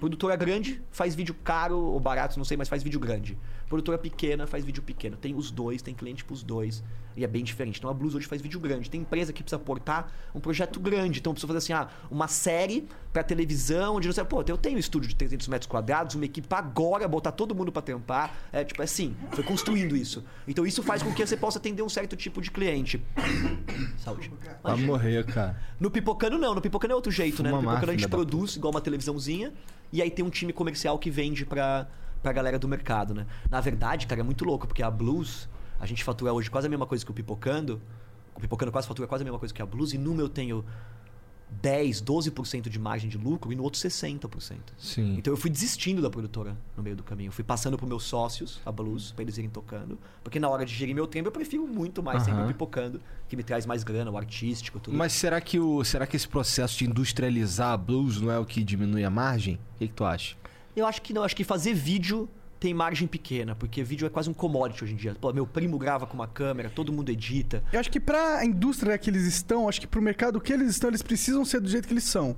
Produtora 0.00 0.34
grande 0.34 0.82
faz 0.90 1.14
vídeo 1.14 1.34
caro 1.44 1.78
ou 1.78 2.00
barato, 2.00 2.38
não 2.38 2.44
sei, 2.44 2.56
mas 2.56 2.68
faz 2.68 2.82
vídeo 2.82 2.98
grande. 2.98 3.38
Produtora 3.70 3.96
pequena 3.96 4.48
faz 4.48 4.64
vídeo 4.64 4.82
pequeno. 4.82 5.16
Tem 5.16 5.32
os 5.32 5.52
dois, 5.52 5.80
tem 5.80 5.94
cliente 5.94 6.24
pros 6.24 6.42
dois. 6.42 6.82
E 7.16 7.22
é 7.22 7.28
bem 7.28 7.44
diferente. 7.44 7.78
Então 7.78 7.88
a 7.88 7.94
Blues 7.94 8.16
hoje 8.16 8.26
faz 8.26 8.42
vídeo 8.42 8.58
grande. 8.58 8.90
Tem 8.90 9.00
empresa 9.00 9.32
que 9.32 9.44
precisa 9.44 9.60
portar 9.60 10.12
um 10.34 10.40
projeto 10.40 10.80
grande. 10.80 11.20
Então 11.20 11.32
precisa 11.32 11.46
fazer 11.46 11.58
assim, 11.58 11.72
ah, 11.72 11.88
uma 12.10 12.26
série 12.26 12.88
pra 13.12 13.22
televisão, 13.22 13.94
onde 13.94 14.08
não 14.08 14.12
sei, 14.12 14.24
pô, 14.24 14.42
eu 14.44 14.58
tenho 14.58 14.74
um 14.74 14.78
estúdio 14.78 15.08
de 15.08 15.14
300 15.14 15.46
metros 15.46 15.68
quadrados, 15.68 16.16
uma 16.16 16.24
equipe 16.24 16.48
agora, 16.50 17.06
botar 17.06 17.30
todo 17.30 17.54
mundo 17.54 17.70
pra 17.70 17.80
trampar. 17.80 18.34
É 18.52 18.64
tipo 18.64 18.82
assim, 18.82 19.14
foi 19.30 19.44
construindo 19.44 19.96
isso. 19.96 20.24
Então 20.48 20.66
isso 20.66 20.82
faz 20.82 21.00
com 21.00 21.14
que 21.14 21.24
você 21.24 21.36
possa 21.36 21.60
atender 21.60 21.84
um 21.84 21.88
certo 21.88 22.16
tipo 22.16 22.42
de 22.42 22.50
cliente. 22.50 23.00
Saúde. 23.98 24.32
Vai 24.64 24.76
morrer, 24.78 25.24
cara. 25.26 25.56
No 25.78 25.92
Pipocano 25.92 26.36
não, 26.38 26.56
no 26.56 26.60
Pipocano 26.60 26.90
é 26.90 26.96
outro 26.96 27.12
jeito, 27.12 27.40
né? 27.40 27.52
No 27.52 27.58
Fuma 27.58 27.70
Pipocano 27.74 27.92
a 27.92 27.96
gente 27.96 28.08
produz 28.08 28.56
igual 28.56 28.72
uma 28.72 28.80
televisãozinha 28.80 29.52
e 29.92 30.02
aí 30.02 30.10
tem 30.10 30.24
um 30.24 30.30
time 30.30 30.52
comercial 30.52 30.98
que 30.98 31.08
vende 31.08 31.46
pra, 31.46 31.86
pra 32.22 32.32
galera 32.32 32.58
do 32.58 32.68
mercado, 32.68 33.14
né? 33.14 33.26
Na 33.50 33.60
verdade, 33.60 34.06
cara, 34.06 34.20
é 34.20 34.24
muito 34.24 34.44
louco, 34.44 34.66
porque 34.66 34.82
a 34.82 34.90
Blues, 34.90 35.48
a 35.78 35.86
gente 35.86 36.04
fatura 36.04 36.32
hoje 36.32 36.50
quase 36.50 36.66
a 36.66 36.70
mesma 36.70 36.86
coisa 36.86 37.04
que 37.04 37.10
o 37.10 37.14
Pipocando. 37.14 37.80
O 38.34 38.40
Pipocando 38.40 38.72
quase 38.72 38.86
fatura 38.86 39.08
quase 39.08 39.22
a 39.22 39.24
mesma 39.24 39.38
coisa 39.38 39.54
que 39.54 39.62
a 39.62 39.66
Blues 39.66 39.92
e 39.92 39.98
numa 39.98 40.20
eu 40.20 40.28
tenho 40.28 40.64
10, 41.60 42.02
12% 42.02 42.68
de 42.68 42.78
margem 42.78 43.10
de 43.10 43.18
lucro 43.18 43.52
e 43.52 43.56
no 43.56 43.62
outro 43.62 43.80
60%. 43.80 44.58
Sim. 44.78 45.16
Então 45.18 45.32
eu 45.32 45.36
fui 45.36 45.50
desistindo 45.50 46.00
da 46.00 46.08
produtora 46.08 46.56
no 46.76 46.82
meio 46.82 46.94
do 46.94 47.02
caminho. 47.02 47.28
Eu 47.28 47.32
fui 47.32 47.44
passando 47.44 47.76
pros 47.76 47.88
meus 47.88 48.04
sócios, 48.04 48.60
a 48.64 48.70
Blues, 48.70 49.12
pra 49.12 49.22
eles 49.22 49.36
irem 49.36 49.50
tocando. 49.50 49.98
Porque 50.22 50.38
na 50.38 50.48
hora 50.48 50.64
de 50.64 50.74
gerir 50.74 50.94
meu 50.94 51.06
tempo, 51.06 51.28
eu 51.28 51.32
prefiro 51.32 51.66
muito 51.66 52.02
mais 52.02 52.22
sempre 52.22 52.40
o 52.40 52.44
Aham. 52.44 52.52
pipocando, 52.52 53.00
que 53.28 53.36
me 53.36 53.42
traz 53.42 53.66
mais 53.66 53.82
grana, 53.82 54.10
o 54.10 54.16
artístico, 54.16 54.78
tudo. 54.78 54.96
Mas 54.96 55.12
será 55.12 55.40
que, 55.40 55.58
o, 55.58 55.82
será 55.84 56.06
que 56.06 56.16
esse 56.16 56.28
processo 56.28 56.78
de 56.78 56.86
industrializar 56.86 57.72
a 57.72 57.76
blues 57.76 58.20
não 58.20 58.30
é 58.30 58.38
o 58.38 58.44
que 58.44 58.62
diminui 58.62 59.04
a 59.04 59.10
margem? 59.10 59.56
O 59.74 59.78
que, 59.78 59.88
que 59.88 59.94
tu 59.94 60.04
acha? 60.04 60.36
Eu 60.74 60.86
acho 60.86 61.02
que 61.02 61.12
não, 61.12 61.22
acho 61.22 61.36
que 61.36 61.44
fazer 61.44 61.74
vídeo 61.74 62.28
tem 62.58 62.74
margem 62.74 63.08
pequena, 63.08 63.54
porque 63.54 63.82
vídeo 63.82 64.06
é 64.06 64.10
quase 64.10 64.28
um 64.28 64.34
commodity 64.34 64.84
hoje 64.84 64.92
em 64.92 64.96
dia. 64.96 65.16
Pô, 65.18 65.32
meu 65.32 65.46
primo 65.46 65.78
grava 65.78 66.06
com 66.06 66.14
uma 66.14 66.28
câmera, 66.28 66.68
todo 66.68 66.92
mundo 66.92 67.08
edita. 67.08 67.64
Eu 67.72 67.80
acho 67.80 67.90
que 67.90 67.98
pra 67.98 68.44
indústria 68.44 68.98
que 68.98 69.08
eles 69.08 69.24
estão, 69.24 69.66
acho 69.66 69.80
que 69.80 69.86
pro 69.86 70.02
mercado 70.02 70.38
que 70.40 70.52
eles 70.52 70.70
estão, 70.70 70.90
eles 70.90 71.00
precisam 71.00 71.44
ser 71.44 71.60
do 71.60 71.68
jeito 71.68 71.88
que 71.88 71.94
eles 71.94 72.04
são. 72.04 72.36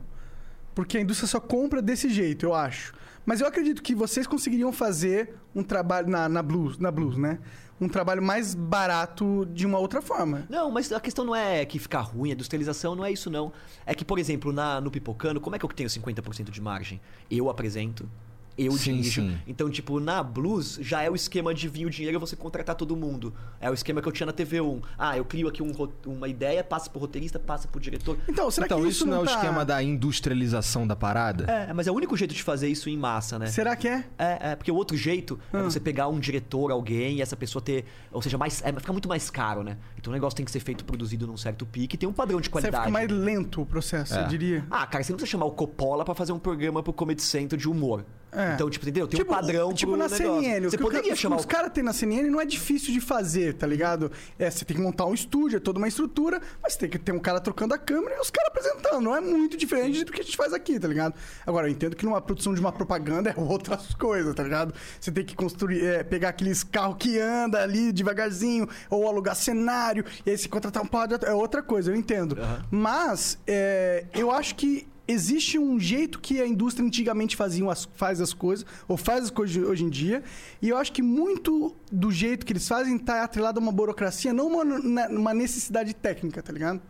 Porque 0.74 0.96
a 0.96 1.00
indústria 1.00 1.26
só 1.26 1.40
compra 1.40 1.82
desse 1.82 2.08
jeito, 2.08 2.46
eu 2.46 2.54
acho. 2.54 2.94
Mas 3.26 3.40
eu 3.40 3.46
acredito 3.46 3.82
que 3.82 3.94
vocês 3.94 4.26
conseguiriam 4.26 4.72
fazer 4.72 5.34
um 5.54 5.62
trabalho 5.62 6.08
na, 6.08 6.28
na 6.28 6.42
blues, 6.42 6.78
na 6.78 6.90
blues, 6.90 7.16
né? 7.16 7.38
Um 7.82 7.88
trabalho 7.88 8.22
mais 8.22 8.54
barato 8.54 9.44
de 9.52 9.66
uma 9.66 9.76
outra 9.76 10.00
forma. 10.00 10.46
Não, 10.48 10.70
mas 10.70 10.92
a 10.92 11.00
questão 11.00 11.24
não 11.24 11.34
é 11.34 11.64
que 11.64 11.80
ficar 11.80 12.02
ruim, 12.02 12.30
a 12.30 12.32
industrialização 12.34 12.94
não 12.94 13.04
é 13.04 13.10
isso 13.10 13.28
não. 13.28 13.52
É 13.84 13.92
que, 13.92 14.04
por 14.04 14.20
exemplo, 14.20 14.52
na, 14.52 14.80
no 14.80 14.88
Pipocano, 14.88 15.40
como 15.40 15.56
é 15.56 15.58
que 15.58 15.64
eu 15.64 15.68
tenho 15.68 15.88
50% 15.88 16.50
de 16.50 16.60
margem? 16.60 17.00
Eu 17.28 17.50
apresento, 17.50 18.08
eu 18.57 18.72
Sim, 18.72 18.96
dirijo. 18.96 19.22
sim. 19.22 19.38
Então, 19.46 19.68
tipo, 19.70 19.98
na 20.00 20.22
Blues 20.22 20.78
já 20.80 21.03
é 21.03 21.11
o 21.11 21.14
esquema 21.14 21.53
de 21.55 21.68
vir 21.68 21.86
o 21.86 21.90
dinheiro 21.90 22.16
e 22.16 22.20
você 22.20 22.36
contratar 22.36 22.74
todo 22.74 22.94
mundo. 22.96 23.32
É 23.61 23.70
o 23.70 23.74
esquema 23.74 24.00
que 24.03 24.09
eu 24.09 24.12
tinha 24.12 24.26
na 24.26 24.32
TV1. 24.32 24.82
Ah, 24.98 25.16
eu 25.16 25.24
crio 25.24 25.48
aqui 25.48 25.62
um 25.62 25.72
uma 26.07 26.28
ideia, 26.28 26.62
passa 26.62 26.88
pro 26.90 27.00
roteirista, 27.00 27.38
passa 27.38 27.66
pro 27.66 27.80
diretor. 27.80 28.16
Então, 28.28 28.50
será 28.50 28.66
então, 28.66 28.80
que 28.82 28.88
isso 28.88 29.07
não 29.07 29.18
é 29.18 29.20
o 29.20 29.24
tá- 29.24 29.32
esquema 29.34 29.64
da 29.64 29.82
industrialização 29.82 30.86
da 30.86 30.94
parada? 30.94 31.44
É, 31.50 31.72
mas 31.72 31.86
é 31.86 31.90
o 31.90 31.94
único 31.94 32.16
jeito 32.16 32.34
de 32.34 32.42
fazer 32.42 32.68
isso 32.68 32.88
em 32.88 32.96
massa, 32.96 33.38
né? 33.38 33.46
Será 33.46 33.74
que 33.74 33.88
é? 33.88 34.05
É, 34.18 34.50
é, 34.53 34.57
porque 34.57 34.70
o 34.70 34.74
outro 34.74 34.96
jeito 34.96 35.38
é 35.53 35.57
Ah. 35.59 35.62
você 35.62 35.80
pegar 35.80 36.09
um 36.09 36.18
diretor, 36.20 36.70
alguém, 36.70 37.16
e 37.16 37.22
essa 37.22 37.36
pessoa 37.36 37.62
ter. 37.62 37.84
Ou 38.12 38.20
seja, 38.22 38.36
mais, 38.38 38.62
é, 38.64 38.72
fica 38.72 38.92
muito 38.92 39.09
mais 39.09 39.30
caro, 39.30 39.62
né? 39.62 39.76
Então 39.98 40.11
o 40.11 40.14
negócio 40.14 40.36
tem 40.36 40.44
que 40.44 40.50
ser 40.53 40.61
feito, 40.61 40.84
produzido 40.84 41.26
num 41.26 41.36
certo 41.36 41.64
pique 41.66 41.94
e 41.96 41.98
tem 41.98 42.09
um 42.09 42.12
padrão 42.12 42.40
de 42.40 42.46
Você 42.48 42.53
qualidade. 42.53 42.84
fica 42.84 42.90
mais 42.92 43.11
lento 43.11 43.62
o 43.62 43.66
processo, 43.66 44.14
É. 44.14 44.24
eu 44.24 44.28
diria. 44.28 44.64
Ah, 44.70 44.86
cara, 44.86 45.03
você 45.03 45.12
não 45.12 45.16
precisa 45.16 45.32
chamar 45.32 45.46
o 45.46 45.53
Coppola 45.53 46.05
pra 46.05 46.14
fazer 46.14 46.32
um 46.32 46.38
programa 46.38 46.82
pro 46.82 46.92
Comedy 46.92 47.22
Center 47.22 47.59
de 47.59 47.68
humor. 47.68 48.05
É. 48.34 48.41
Então, 48.55 48.70
tipo, 48.70 48.84
entendeu? 48.84 49.07
Tem 49.07 49.22
um 49.22 49.24
padrão 49.24 49.72
tipo 49.72 49.97
na 49.97 50.09
negócio. 50.09 50.40
CNN. 50.40 50.68
Você 50.68 50.78
poderia 50.78 51.14
chamar 51.16 51.36
os 51.36 51.47
caras 51.47 51.72
têm 51.72 51.82
na 51.82 51.93
CNN 51.93 52.28
não 52.28 52.40
é 52.40 52.45
difícil 52.45 52.93
de 52.93 53.01
fazer, 53.01 53.55
tá 53.55 53.66
ligado? 53.66 54.11
É, 54.38 54.51
você 54.51 54.64
tem 54.64 54.76
que 54.76 54.82
montar 54.82 55.07
um 55.07 55.14
estúdio, 55.14 55.57
é 55.57 55.61
toda 55.61 55.78
uma 55.78 55.88
estrutura, 55.88 56.40
mas 56.62 56.76
tem 56.76 56.88
que 56.88 56.99
ter 56.99 57.12
um 57.12 57.18
cara 57.18 57.40
trocando 57.40 57.74
a 57.74 57.78
câmera 57.78 58.16
e 58.16 58.20
os 58.20 58.30
caras 58.30 58.51
apresentando. 58.51 59.01
Não 59.01 59.14
é 59.14 59.20
muito 59.20 59.57
diferente 59.57 60.05
do 60.05 60.12
que 60.12 60.20
a 60.20 60.24
gente 60.24 60.36
faz 60.36 60.53
aqui, 60.53 60.78
tá 60.78 60.88
ligado? 60.88 61.14
Agora, 61.47 61.68
eu 61.68 61.72
entendo 61.72 61.97
que 61.97 62.05
numa 62.05 62.20
produção 62.20 62.55
de 62.55 62.61
uma 62.61 62.72
propaganda 62.72 63.30
é 63.30 63.34
outras 63.40 63.95
coisas, 63.95 64.34
tá 64.34 64.43
ligado? 64.43 64.74
Você 65.01 65.11
tem 65.11 65.24
que 65.24 65.34
construir, 65.34 65.84
é, 65.84 66.03
pegar 66.03 66.30
aqueles 66.30 66.62
carros 66.62 66.97
que 66.99 67.18
anda 67.18 67.62
ali 67.62 67.93
devagarzinho, 67.93 68.68
ou 68.90 69.09
alugar 69.09 69.34
cenário, 69.36 70.05
e 70.24 70.30
aí 70.30 70.38
se 70.38 70.49
contratar 70.49 70.82
um 70.82 70.86
par 70.86 71.07
de... 71.07 71.22
É 71.24 71.32
outra 71.32 71.62
coisa, 71.62 71.90
eu 71.90 71.97
entendo. 71.97 72.38
Aham. 72.40 72.64
Mas, 72.70 73.38
é, 73.47 74.05
eu 74.14 74.30
acho 74.30 74.55
que 74.55 74.86
existe 75.07 75.59
um 75.59 75.78
jeito 75.78 76.18
que 76.20 76.40
a 76.40 76.46
indústria 76.46 76.86
antigamente 76.86 77.36
fazia 77.36 77.70
as, 77.70 77.88
faz 77.94 78.20
as 78.20 78.32
coisas, 78.32 78.64
ou 78.86 78.96
faz 78.96 79.24
as 79.24 79.30
coisas 79.30 79.57
hoje 79.64 79.84
em 79.84 79.90
dia, 79.90 80.22
e 80.61 80.68
eu 80.68 80.76
acho 80.76 80.92
que 80.92 81.03
muito 81.03 81.74
do 81.90 82.11
jeito 82.11 82.46
que 82.46 82.53
eles 82.53 82.66
fazem 82.66 82.98
tá 82.98 83.22
atrelado 83.24 83.59
a 83.59 83.62
uma 83.62 83.72
burocracia, 83.72 84.32
não 84.32 84.46
uma, 84.46 84.64
na- 84.64 85.09
uma 85.09 85.34
necessidade 85.34 85.92
técnica, 85.94 86.42
tá 86.42 86.53
ligado? 86.53 86.80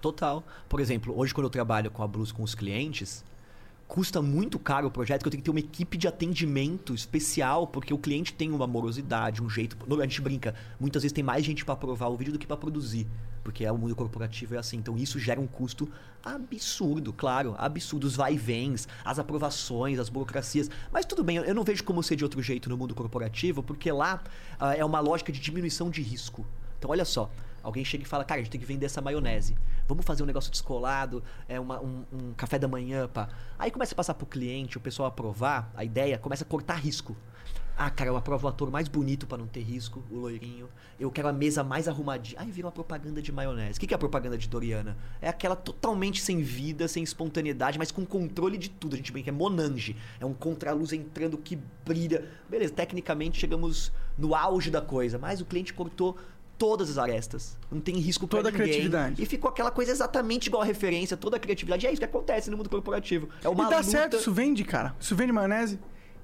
Total. 0.00 0.44
Por 0.68 0.80
exemplo, 0.80 1.12
hoje 1.18 1.34
quando 1.34 1.46
eu 1.46 1.50
trabalho 1.50 1.90
com 1.90 2.02
a 2.02 2.06
Blues 2.06 2.30
com 2.30 2.42
os 2.42 2.54
clientes, 2.54 3.24
custa 3.88 4.20
muito 4.20 4.58
caro 4.58 4.86
o 4.86 4.90
projeto 4.90 5.22
que 5.22 5.28
eu 5.28 5.30
tenho 5.30 5.40
que 5.42 5.44
ter 5.46 5.50
uma 5.50 5.58
equipe 5.60 5.96
de 5.96 6.06
atendimento 6.06 6.94
especial, 6.94 7.66
porque 7.66 7.92
o 7.92 7.98
cliente 7.98 8.34
tem 8.34 8.52
uma 8.52 8.66
morosidade, 8.66 9.42
um 9.42 9.48
jeito. 9.48 9.76
A 9.98 10.02
gente 10.02 10.20
brinca, 10.20 10.54
muitas 10.78 11.02
vezes 11.02 11.12
tem 11.14 11.24
mais 11.24 11.42
gente 11.42 11.64
pra 11.64 11.72
aprovar 11.72 12.08
o 12.08 12.16
vídeo 12.16 12.32
do 12.34 12.38
que 12.38 12.46
pra 12.46 12.56
produzir. 12.56 13.06
Porque 13.42 13.64
é 13.64 13.72
o 13.72 13.78
mundo 13.78 13.96
corporativo 13.96 14.54
é 14.56 14.58
assim. 14.58 14.76
Então 14.76 14.94
isso 14.98 15.18
gera 15.18 15.40
um 15.40 15.46
custo 15.46 15.88
absurdo, 16.22 17.14
claro, 17.14 17.54
absurdo. 17.56 18.06
Os 18.06 18.14
vai 18.14 18.34
e 18.34 18.36
vens, 18.36 18.86
as 19.02 19.18
aprovações, 19.18 19.98
as 19.98 20.10
burocracias. 20.10 20.70
Mas 20.92 21.06
tudo 21.06 21.24
bem, 21.24 21.38
eu- 21.38 21.44
eu 21.44 21.54
não 21.54 21.64
vejo 21.64 21.82
como 21.82 22.02
ser 22.02 22.14
de 22.16 22.24
outro 22.24 22.42
jeito 22.42 22.68
no 22.68 22.76
mundo 22.76 22.94
corporativo, 22.94 23.62
porque 23.62 23.90
lá 23.90 24.22
ah, 24.60 24.74
é 24.76 24.84
uma 24.84 25.00
lógica 25.00 25.32
de 25.32 25.40
diminuição 25.40 25.88
de 25.88 26.02
risco. 26.02 26.46
Então 26.78 26.90
olha 26.90 27.06
só, 27.06 27.30
Alguém 27.62 27.84
chega 27.84 28.02
e 28.04 28.06
fala, 28.06 28.24
cara, 28.24 28.40
a 28.40 28.44
gente 28.44 28.50
tem 28.52 28.60
que 28.60 28.66
vender 28.66 28.86
essa 28.86 29.00
maionese. 29.00 29.56
Vamos 29.86 30.04
fazer 30.04 30.22
um 30.22 30.26
negócio 30.26 30.50
descolado, 30.50 31.22
é 31.48 31.58
uma- 31.58 31.80
um, 31.80 32.04
um 32.12 32.32
café 32.34 32.58
da 32.58 32.68
manhã, 32.68 33.08
pá. 33.08 33.28
Aí 33.58 33.70
começa 33.70 33.94
a 33.94 33.96
passar 33.96 34.14
pro 34.14 34.26
cliente, 34.26 34.76
o 34.76 34.80
pessoal 34.80 35.08
aprovar, 35.08 35.72
a 35.74 35.84
ideia 35.84 36.18
começa 36.18 36.44
a 36.44 36.46
cortar 36.46 36.74
risco. 36.74 37.16
Ah, 37.80 37.90
cara, 37.90 38.10
eu 38.10 38.16
aprovo 38.16 38.44
o 38.44 38.48
ator 38.50 38.72
mais 38.72 38.88
bonito 38.88 39.24
pra 39.24 39.38
não 39.38 39.46
ter 39.46 39.60
risco, 39.60 40.02
o 40.10 40.16
loirinho. 40.18 40.68
Eu 40.98 41.12
quero 41.12 41.28
a 41.28 41.32
mesa 41.32 41.62
mais 41.62 41.86
arrumadinha. 41.86 42.40
Aí 42.40 42.50
vira 42.50 42.66
uma 42.66 42.72
propaganda 42.72 43.22
de 43.22 43.30
maionese. 43.30 43.78
O 43.78 43.80
que 43.80 43.86
que 43.86 43.94
é 43.94 43.96
a 43.96 43.98
propaganda 43.98 44.36
de 44.36 44.48
Doriana? 44.48 44.96
É 45.22 45.28
aquela 45.28 45.54
totalmente 45.54 46.20
sem 46.20 46.42
vida, 46.42 46.88
sem 46.88 47.04
espontaneidade, 47.04 47.78
mas 47.78 47.92
com 47.92 48.04
controle 48.04 48.58
de 48.58 48.68
tudo. 48.68 48.94
A 48.94 48.96
gente 48.96 49.12
brinca, 49.12 49.30
é 49.30 49.32
Monange. 49.32 49.94
É 50.18 50.26
um 50.26 50.34
contraluz 50.34 50.92
entrando 50.92 51.38
que 51.38 51.56
brilha. 51.86 52.28
Beleza, 52.50 52.74
tecnicamente 52.74 53.38
chegamos 53.38 53.92
no 54.18 54.34
auge 54.34 54.72
da 54.72 54.80
coisa, 54.82 55.16
mas 55.16 55.40
o 55.40 55.44
cliente 55.46 55.72
cortou 55.72 56.18
todas 56.58 56.90
as 56.90 56.98
arestas. 56.98 57.56
Não 57.70 57.80
tem 57.80 57.96
risco 57.98 58.26
pra 58.26 58.38
Toda 58.38 58.48
a 58.48 58.52
ninguém. 58.52 58.66
criatividade. 58.66 59.22
E 59.22 59.26
ficou 59.26 59.48
aquela 59.48 59.70
coisa 59.70 59.92
exatamente 59.92 60.48
igual 60.48 60.62
a 60.62 60.66
referência, 60.66 61.16
toda 61.16 61.36
a 61.36 61.40
criatividade. 61.40 61.86
E 61.86 61.88
é 61.88 61.92
isso 61.92 62.00
que 62.00 62.04
acontece 62.04 62.50
no 62.50 62.56
mundo 62.56 62.68
corporativo. 62.68 63.28
É 63.42 63.48
uma 63.48 63.64
e 63.66 63.70
dá 63.70 63.76
luta... 63.78 63.88
certo, 63.90 64.16
isso 64.16 64.32
vende, 64.32 64.64
cara. 64.64 64.94
Isso 65.00 65.14
vende 65.16 65.32
maionese? 65.32 65.78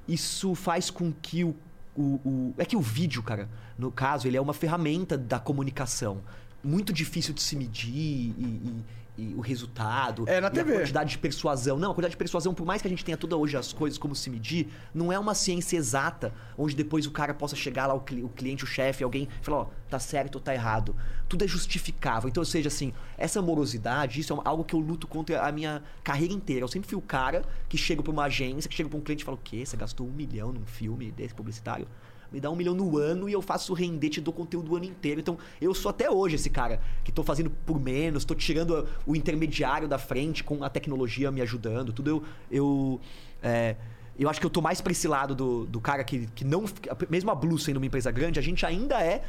isso 0.06 0.54
faz 0.54 0.90
com 0.90 1.10
que 1.22 1.44
o, 1.44 1.54
o, 1.96 2.02
o- 2.24 2.54
É 2.58 2.64
que 2.66 2.76
o 2.76 2.80
vídeo, 2.80 3.22
cara, 3.22 3.48
no 3.78 3.90
caso, 3.90 4.26
ele 4.28 4.36
é 4.36 4.40
uma 4.40 4.52
ferramenta 4.52 5.16
da 5.16 5.38
comunicação. 5.38 6.20
Muito 6.62 6.92
difícil 6.92 7.32
de 7.32 7.40
se 7.42 7.56
medir 7.56 7.94
e, 7.94 8.34
e- 8.38 8.84
e 9.16 9.32
o 9.34 9.40
resultado. 9.40 10.24
É, 10.28 10.40
na 10.40 10.50
TV. 10.50 10.72
A 10.72 10.76
quantidade 10.78 11.10
de 11.10 11.18
persuasão. 11.18 11.78
Não, 11.78 11.90
a 11.90 11.94
quantidade 11.94 12.12
de 12.12 12.16
persuasão, 12.16 12.52
por 12.52 12.66
mais 12.66 12.82
que 12.82 12.88
a 12.88 12.90
gente 12.90 13.04
tenha 13.04 13.16
toda 13.16 13.36
hoje 13.36 13.56
as 13.56 13.72
coisas 13.72 13.96
como 13.98 14.14
se 14.14 14.28
medir, 14.28 14.68
não 14.94 15.12
é 15.12 15.18
uma 15.18 15.34
ciência 15.34 15.76
exata, 15.76 16.32
onde 16.58 16.74
depois 16.74 17.06
o 17.06 17.10
cara 17.10 17.32
possa 17.32 17.54
chegar 17.54 17.86
lá, 17.86 17.94
o, 17.94 18.00
cli- 18.00 18.22
o 18.24 18.28
cliente, 18.28 18.64
o 18.64 18.66
chefe, 18.66 19.04
alguém, 19.04 19.28
e 19.40 19.44
falar, 19.44 19.58
ó, 19.58 19.66
tá 19.88 19.98
certo 19.98 20.34
ou 20.36 20.40
tá 20.40 20.52
errado. 20.52 20.96
Tudo 21.28 21.44
é 21.44 21.48
justificável. 21.48 22.28
Então, 22.28 22.40
ou 22.40 22.44
seja, 22.46 22.68
assim, 22.68 22.92
essa 23.16 23.40
morosidade, 23.40 24.20
isso 24.20 24.32
é 24.34 24.38
algo 24.44 24.64
que 24.64 24.74
eu 24.74 24.80
luto 24.80 25.06
contra 25.06 25.46
a 25.46 25.52
minha 25.52 25.82
carreira 26.02 26.32
inteira. 26.34 26.62
Eu 26.64 26.68
sempre 26.68 26.88
fui 26.88 26.98
o 26.98 27.02
cara 27.02 27.42
que 27.68 27.78
chega 27.78 28.02
pra 28.02 28.10
uma 28.12 28.24
agência, 28.24 28.68
que 28.68 28.74
chega 28.74 28.88
pra 28.88 28.98
um 28.98 29.02
cliente 29.02 29.22
e 29.22 29.24
fala, 29.24 29.36
o 29.36 29.40
quê? 29.42 29.64
Você 29.64 29.76
gastou 29.76 30.06
um 30.06 30.10
milhão 30.12 30.52
num 30.52 30.66
filme 30.66 31.10
desse 31.12 31.34
publicitário? 31.34 31.86
Me 32.34 32.40
dá 32.40 32.50
um 32.50 32.56
milhão 32.56 32.74
no 32.74 32.98
ano 32.98 33.28
e 33.28 33.32
eu 33.32 33.40
faço 33.40 33.72
render, 33.74 34.10
te 34.10 34.20
dou 34.20 34.34
conteúdo 34.34 34.72
o 34.72 34.76
ano 34.76 34.84
inteiro. 34.84 35.20
Então, 35.20 35.38
eu 35.60 35.72
sou 35.72 35.88
até 35.88 36.10
hoje 36.10 36.34
esse 36.34 36.50
cara 36.50 36.80
que 37.04 37.12
tô 37.12 37.22
fazendo 37.22 37.48
por 37.48 37.80
menos, 37.80 38.24
tô 38.24 38.34
tirando 38.34 38.88
o 39.06 39.14
intermediário 39.14 39.86
da 39.86 39.98
frente 39.98 40.42
com 40.42 40.64
a 40.64 40.68
tecnologia 40.68 41.30
me 41.30 41.40
ajudando. 41.40 41.92
Tudo 41.92 42.10
eu. 42.10 42.22
eu 42.50 43.00
é, 43.40 43.76
eu 44.18 44.28
acho 44.28 44.38
que 44.40 44.46
eu 44.46 44.50
tô 44.50 44.60
mais 44.60 44.80
pra 44.80 44.92
esse 44.92 45.08
lado 45.08 45.34
do, 45.34 45.66
do 45.66 45.80
cara 45.80 46.02
que, 46.02 46.26
que 46.34 46.44
não. 46.44 46.64
Mesmo 47.08 47.30
a 47.30 47.34
Blue 47.34 47.58
sendo 47.58 47.76
uma 47.76 47.86
empresa 47.86 48.10
grande, 48.10 48.38
a 48.38 48.42
gente 48.42 48.66
ainda 48.66 49.00
é 49.00 49.22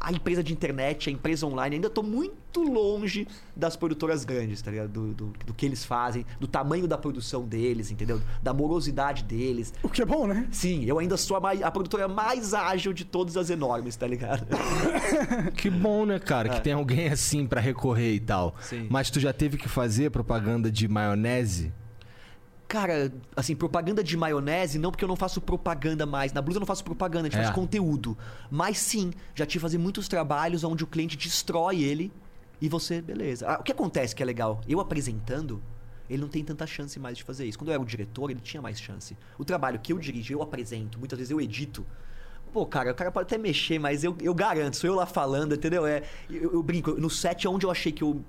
a 0.00 0.12
empresa 0.12 0.42
de 0.42 0.52
internet, 0.52 1.08
a 1.08 1.12
empresa 1.12 1.46
online. 1.46 1.76
Ainda 1.76 1.90
tô 1.90 2.02
muito 2.02 2.62
longe 2.62 3.26
das 3.56 3.76
produtoras 3.76 4.24
grandes, 4.24 4.62
tá 4.62 4.70
ligado? 4.70 4.88
Do, 4.90 5.14
do, 5.14 5.26
do 5.46 5.54
que 5.54 5.66
eles 5.66 5.84
fazem, 5.84 6.24
do 6.40 6.46
tamanho 6.46 6.86
da 6.88 6.96
produção 6.96 7.42
deles, 7.44 7.90
entendeu? 7.90 8.20
Da 8.42 8.52
morosidade 8.54 9.22
deles. 9.24 9.72
O 9.82 9.88
que 9.88 10.00
é 10.02 10.04
bom, 10.06 10.26
né? 10.26 10.46
Sim, 10.50 10.84
eu 10.84 10.98
ainda 10.98 11.16
sou 11.16 11.36
a, 11.36 11.40
mai- 11.40 11.62
a 11.62 11.70
produtora 11.70 12.08
mais 12.08 12.54
ágil 12.54 12.92
de 12.92 13.04
todas 13.04 13.36
as 13.36 13.50
enormes, 13.50 13.96
tá 13.96 14.06
ligado? 14.06 14.46
Que 15.56 15.70
bom, 15.70 16.04
né, 16.06 16.18
cara, 16.18 16.48
É. 16.48 16.54
que 16.54 16.60
tem 16.62 16.72
alguém 16.72 17.08
assim 17.08 17.46
pra 17.46 17.60
recorrer 17.60 18.14
e 18.14 18.20
tal. 18.20 18.54
Sim. 18.60 18.86
Mas 18.90 19.10
tu 19.10 19.18
já 19.20 19.32
teve 19.32 19.56
que 19.56 19.68
fazer 19.68 20.10
propaganda 20.10 20.70
de 20.70 20.86
maionese? 20.88 21.72
Cara, 22.68 23.10
assim, 23.34 23.56
propaganda 23.56 24.04
de 24.04 24.14
maionese, 24.14 24.78
não 24.78 24.90
porque 24.90 25.02
eu 25.02 25.08
não 25.08 25.16
faço 25.16 25.40
propaganda 25.40 26.04
mais. 26.04 26.34
Na 26.34 26.42
blusa 26.42 26.58
eu 26.58 26.60
não 26.60 26.66
faço 26.66 26.84
propaganda, 26.84 27.26
a 27.26 27.30
gente 27.30 27.40
É. 27.40 27.42
faz 27.44 27.54
conteúdo. 27.54 28.16
Mas 28.50 28.76
sim, 28.78 29.10
já 29.34 29.46
tive 29.46 29.62
fazer 29.62 29.78
muitos 29.78 30.06
trabalhos 30.06 30.62
onde 30.64 30.84
o 30.84 30.86
cliente 30.86 31.16
destrói 31.16 31.80
ele 31.82 32.12
e 32.60 32.68
você, 32.68 33.00
beleza. 33.00 33.48
Ah, 33.48 33.58
o 33.58 33.62
que 33.62 33.72
acontece 33.72 34.14
que 34.14 34.22
é 34.22 34.26
legal? 34.26 34.60
Eu 34.68 34.80
apresentando, 34.80 35.62
ele 36.10 36.20
não 36.20 36.28
tem 36.28 36.44
tanta 36.44 36.66
chance 36.66 36.98
mais 37.00 37.16
de 37.16 37.24
fazer 37.24 37.46
isso. 37.46 37.58
Quando 37.58 37.68
eu 37.68 37.74
era 37.74 37.82
o 37.82 37.86
diretor, 37.86 38.30
ele 38.30 38.40
tinha 38.40 38.60
mais 38.60 38.78
chance. 38.78 39.16
O 39.38 39.46
trabalho 39.46 39.78
que 39.78 39.94
eu 39.94 39.98
dirijo, 39.98 40.34
eu 40.34 40.42
apresento, 40.42 40.98
muitas 40.98 41.18
vezes 41.18 41.30
eu 41.30 41.40
edito. 41.40 41.86
Pô, 42.52 42.66
cara, 42.66 42.92
o 42.92 42.94
cara 42.94 43.10
pode 43.10 43.26
até 43.26 43.38
mexer, 43.38 43.78
mas 43.78 44.04
eu, 44.04 44.14
eu 44.20 44.34
garanto, 44.34 44.76
sou 44.76 44.88
eu 44.90 44.94
lá 44.96 45.06
falando, 45.06 45.54
entendeu? 45.54 45.86
É, 45.86 46.02
eu, 46.28 46.52
eu 46.52 46.62
brinco, 46.62 46.92
no 46.92 47.08
set 47.08 47.46
é 47.46 47.50
onde 47.50 47.64
eu 47.64 47.70
achei 47.70 47.92
que 47.92 48.02
eu, 48.02 48.22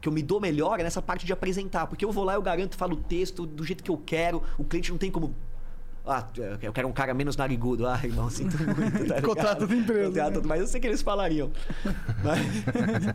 que 0.00 0.08
eu 0.08 0.12
me 0.12 0.22
dou 0.22 0.40
melhor 0.40 0.80
é 0.80 0.82
nessa 0.82 1.02
parte 1.02 1.26
de 1.26 1.32
apresentar. 1.32 1.86
Porque 1.86 2.04
eu 2.04 2.10
vou 2.12 2.24
lá, 2.24 2.34
eu 2.34 2.42
garanto, 2.42 2.76
falo 2.76 2.94
o 2.94 3.00
texto 3.00 3.46
do 3.46 3.64
jeito 3.64 3.82
que 3.84 3.90
eu 3.90 3.98
quero, 3.98 4.42
o 4.58 4.64
cliente 4.64 4.90
não 4.90 4.98
tem 4.98 5.10
como. 5.10 5.34
Ah, 6.06 6.26
eu 6.62 6.72
quero 6.72 6.88
um 6.88 6.92
cara 6.92 7.12
menos 7.12 7.36
narigudo. 7.36 7.86
Ah, 7.86 8.00
irmão, 8.02 8.30
sinto 8.30 8.56
muito. 8.56 9.06
Tá? 9.06 9.20
Contrato 9.20 9.66
da 9.66 9.76
empresa, 9.76 10.08
Contrato, 10.08 10.40
né? 10.40 10.46
Mas 10.46 10.60
eu 10.60 10.66
sei 10.66 10.80
que 10.80 10.86
eles 10.86 11.02
falariam. 11.02 11.50
Mas- 12.24 12.40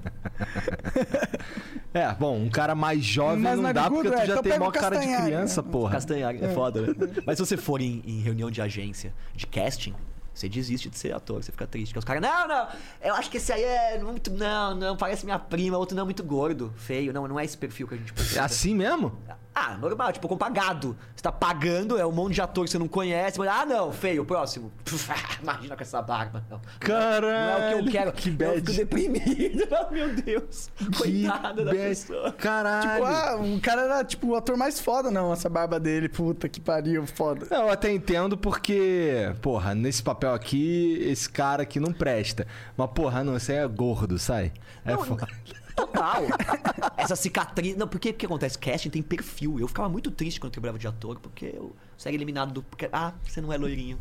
É, 1.94 2.14
bom, 2.14 2.38
um 2.38 2.50
cara 2.50 2.76
mais 2.76 3.04
jovem 3.06 3.42
Mas 3.42 3.58
não 3.58 3.72
dá 3.72 3.90
porque 3.90 4.10
tu 4.10 4.14
é, 4.14 4.26
já 4.26 4.34
então 4.34 4.44
tem 4.44 4.60
maior 4.60 4.72
cara 4.72 4.98
de 4.98 5.06
Castanhari, 5.06 5.26
criança, 5.28 5.62
né? 5.62 5.70
porra. 5.72 5.92
Castanhar, 5.94 6.36
é 6.36 6.54
foda, 6.54 6.82
né? 6.82 6.94
Mas 7.26 7.38
se 7.38 7.46
você 7.46 7.56
for 7.56 7.80
em, 7.80 8.02
em 8.06 8.20
reunião 8.20 8.52
de 8.52 8.62
agência, 8.62 9.14
de 9.34 9.48
casting, 9.48 9.94
você 10.36 10.50
desiste 10.50 10.90
de 10.90 10.98
ser 10.98 11.14
ator, 11.16 11.42
você 11.44 11.52
fica 11.52 11.66
triste. 11.66 11.90
Porque 11.94 12.00
os 12.00 12.06
caras, 12.06 12.22
não, 12.22 12.48
não, 12.48 12.68
eu 13.02 13.16
acho 13.16 13.30
que 13.32 13.38
esse 13.38 13.52
aí 13.54 13.64
é 13.64 13.98
muito. 14.00 14.30
Não, 14.32 14.76
não, 14.76 14.98
parece 14.98 15.26
minha 15.26 15.40
prima, 15.40 15.78
outro 15.78 15.96
não 15.96 16.02
é 16.02 16.06
muito 16.06 16.24
gordo, 16.24 16.74
feio. 16.76 17.14
Não, 17.14 17.28
não 17.28 17.40
é 17.40 17.46
esse 17.46 17.58
perfil 17.58 17.88
que 17.88 17.94
a 17.96 17.98
gente 17.98 18.12
É 18.12 18.16
precisa. 18.16 18.44
assim 18.44 18.76
mesmo? 18.76 19.18
Ah, 19.58 19.78
normal, 19.78 20.12
tipo, 20.12 20.28
com 20.28 20.36
pagado. 20.38 20.98
Você 21.16 21.24
tá 21.24 21.32
pagando, 21.32 21.98
é 21.98 22.06
um 22.06 22.12
monte 22.12 22.34
de 22.34 22.42
ator 22.42 22.66
que 22.66 22.72
você 22.72 22.78
não 22.78 22.90
conhece, 22.90 23.40
mas, 23.40 23.48
ah, 23.48 23.66
não, 23.66 23.90
feio, 23.94 24.26
próximo. 24.26 24.70
Imagina 25.42 25.78
com 25.78 25.82
essa 25.82 26.02
barba. 26.02 26.44
Não, 26.50 26.60
Caralho, 26.78 27.26
não 27.26 27.34
é 27.34 27.76
o 27.76 27.84
que 27.84 27.88
eu 27.88 27.92
quero. 27.92 28.12
que 28.12 28.30
eu 28.30 28.34
bad. 28.34 28.56
fico 28.56 28.74
deprimido. 28.74 29.66
Oh, 29.88 29.92
meu 29.92 30.14
Deus. 30.16 30.70
Coitada 30.98 31.64
da 31.64 31.72
pessoa. 31.72 32.32
Caralho. 32.34 32.92
Tipo, 32.92 33.06
ah, 33.06 33.36
o 33.38 33.60
cara 33.62 33.82
era 33.84 34.04
tipo 34.04 34.28
o 34.28 34.36
ator 34.36 34.58
mais 34.58 34.80
foda, 34.80 35.10
não, 35.12 35.32
essa 35.32 35.50
barba 35.50 35.80
dele. 35.80 36.10
Puta 36.10 36.50
que 36.50 36.60
pariu, 36.60 37.06
foda. 37.08 37.48
Eu 37.50 37.70
até 37.70 37.92
entendo 37.92 38.38
porque, 38.38 39.34
porra, 39.42 39.74
nesse 39.76 40.04
papel 40.04 40.34
aqui, 40.34 40.98
esse 41.02 41.30
cara 41.30 41.64
aqui 41.64 41.80
não 41.80 41.94
presta. 41.94 42.46
Mas, 42.76 42.90
porra, 42.92 43.24
não, 43.24 43.34
você 43.34 43.54
é 43.54 43.68
gordo, 43.68 44.18
sai. 44.20 44.52
É 44.86 44.92
Não, 44.92 45.04
foda. 45.04 45.28
Total. 45.76 46.24
Essa 46.98 47.16
cicatriz. 47.16 47.76
Não, 47.76 47.88
porque 47.88 48.10
o 48.10 48.14
que 48.14 48.26
acontece? 48.26 48.58
Casting 48.58 48.90
tem 48.90 49.02
perfil. 49.02 49.60
Eu 49.60 49.68
ficava 49.68 49.90
muito 49.90 50.10
triste 50.10 50.40
quando 50.40 50.50
eu 50.50 50.54
trabalhava 50.54 50.80
de 50.80 50.88
ator, 50.88 51.20
porque 51.20 51.54
eu 51.54 51.76
saí 51.98 52.16
eliminado 52.16 52.54
do. 52.54 52.64
Porque, 52.64 52.90
ah, 52.92 53.14
você 53.24 53.42
não 53.42 53.52
é 53.52 53.58
loirinho. 53.58 54.00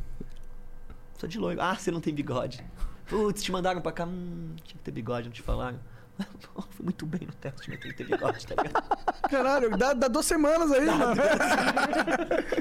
Sou 1.18 1.28
de 1.28 1.38
loiro. 1.38 1.60
Ah, 1.60 1.74
você 1.74 1.90
não 1.90 2.00
tem 2.00 2.14
bigode. 2.14 2.64
Putz, 3.06 3.42
te 3.42 3.50
mandaram 3.50 3.80
pra 3.80 3.92
cá. 3.92 4.04
Hum, 4.04 4.54
tinha 4.64 4.78
que 4.78 4.84
ter 4.84 4.90
bigode, 4.90 5.26
não 5.26 5.32
te 5.32 5.42
falaram. 5.42 5.78
Fui 6.70 6.84
muito 6.84 7.04
bem 7.06 7.22
no 7.26 7.32
teste, 7.32 7.70
não 7.70 7.76
tem 7.78 7.90
que 7.90 7.96
ter 7.96 8.04
bigode, 8.04 8.46
tá 8.46 8.62
ligado? 8.62 8.84
Caralho, 9.28 9.76
dá, 9.76 9.92
dá 9.94 10.06
duas 10.06 10.26
semanas 10.26 10.70
aí, 10.70 10.86
mano. 10.86 11.20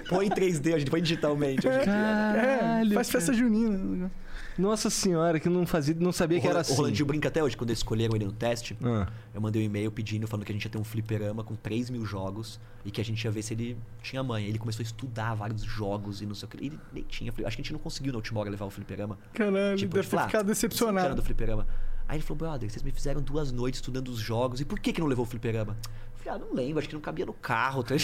Põe 0.10 0.26
em 0.26 0.30
3D, 0.30 0.74
a 0.74 0.80
gente 0.80 0.90
põe 0.90 1.02
digitalmente. 1.02 1.62
dia. 1.62 1.86
Caralho. 1.86 2.92
É, 2.92 2.96
faz 2.96 3.08
cara. 3.08 3.20
festa 3.20 3.34
junina. 3.34 4.12
Nossa 4.58 4.90
senhora, 4.90 5.40
que 5.40 5.50
não 5.50 5.66
fazia, 5.66 5.96
não 6.00 6.12
sabia 6.12 6.40
que 6.40 6.48
era 6.48 6.58
O 6.58 6.62
assim. 6.62 6.76
Rolandinho 6.76 7.06
brinca 7.06 7.28
até 7.28 7.44
hoje, 7.44 7.58
quando 7.58 7.70
eles 7.72 7.80
escolheram 7.80 8.16
ele 8.16 8.26
no 8.26 8.32
teste. 8.32 8.78
Ah. 8.84 9.08
Eu 9.34 9.42
mandei 9.42 9.62
um 9.62 9.66
e-mail 9.66 9.92
pedindo, 9.92 10.28
falando 10.28 10.46
que 10.46 10.52
a 10.52 10.56
gente 10.56 10.64
ia 10.66 10.70
ter 10.70 10.78
um 10.78 10.84
fliperama 10.84 11.44
com 11.44 11.56
3 11.56 11.90
mil 11.90 12.06
jogos 12.06 12.60
e 12.86 12.92
que 12.92 13.02
a 13.02 13.04
gente 13.06 13.24
ia 13.24 13.32
ver 13.32 13.42
se 13.42 13.54
ele 13.54 13.78
tinha 14.02 14.22
mãe. 14.24 14.46
Ele 14.46 14.60
começou 14.60 14.82
a 14.82 14.86
estudar 14.86 15.34
vários 15.34 15.64
jogos 15.64 16.22
e 16.22 16.26
não 16.26 16.36
sei 16.36 16.48
o 16.48 16.50
que. 16.50 16.58
Ele 16.58 16.80
nem 16.92 17.04
tinha. 17.04 17.32
Acho 17.32 17.38
que 17.40 17.46
a 17.46 17.50
gente 17.50 17.74
não 17.74 17.80
conseguiu 17.80 18.12
na 18.12 18.18
última 18.18 18.40
hora 18.40 18.50
levar 18.50 18.66
o 18.66 18.70
fliperama. 18.70 19.18
Caralho, 19.34 19.78
Tipo, 19.78 19.94
deve 19.96 20.04
tipo, 20.08 20.18
ter 20.18 20.24
ah, 20.24 20.28
ficado 20.28 20.46
decepcionado. 20.46 21.16
do 21.16 21.24
fliperama. 21.24 21.68
Aí 22.08 22.18
ele 22.18 22.24
falou, 22.24 22.38
brother, 22.38 22.70
vocês 22.70 22.84
me 22.84 22.92
fizeram 22.92 23.22
duas 23.22 23.52
noites 23.52 23.80
estudando 23.80 24.10
os 24.10 24.20
jogos. 24.20 24.60
E 24.62 24.66
por 24.66 24.78
que 24.80 24.92
que 24.94 25.00
não 25.00 25.08
levou 25.08 25.24
o 25.26 25.28
fliperama? 25.28 25.78
Eu 25.84 26.24
falei, 26.24 26.40
ah, 26.42 26.46
não 26.46 26.54
lembro, 26.54 26.80
acho 26.80 26.88
que 26.90 26.94
não 26.94 27.02
cabia 27.02 27.26
no 27.26 27.34
carro. 27.34 27.82
tá? 27.84 27.96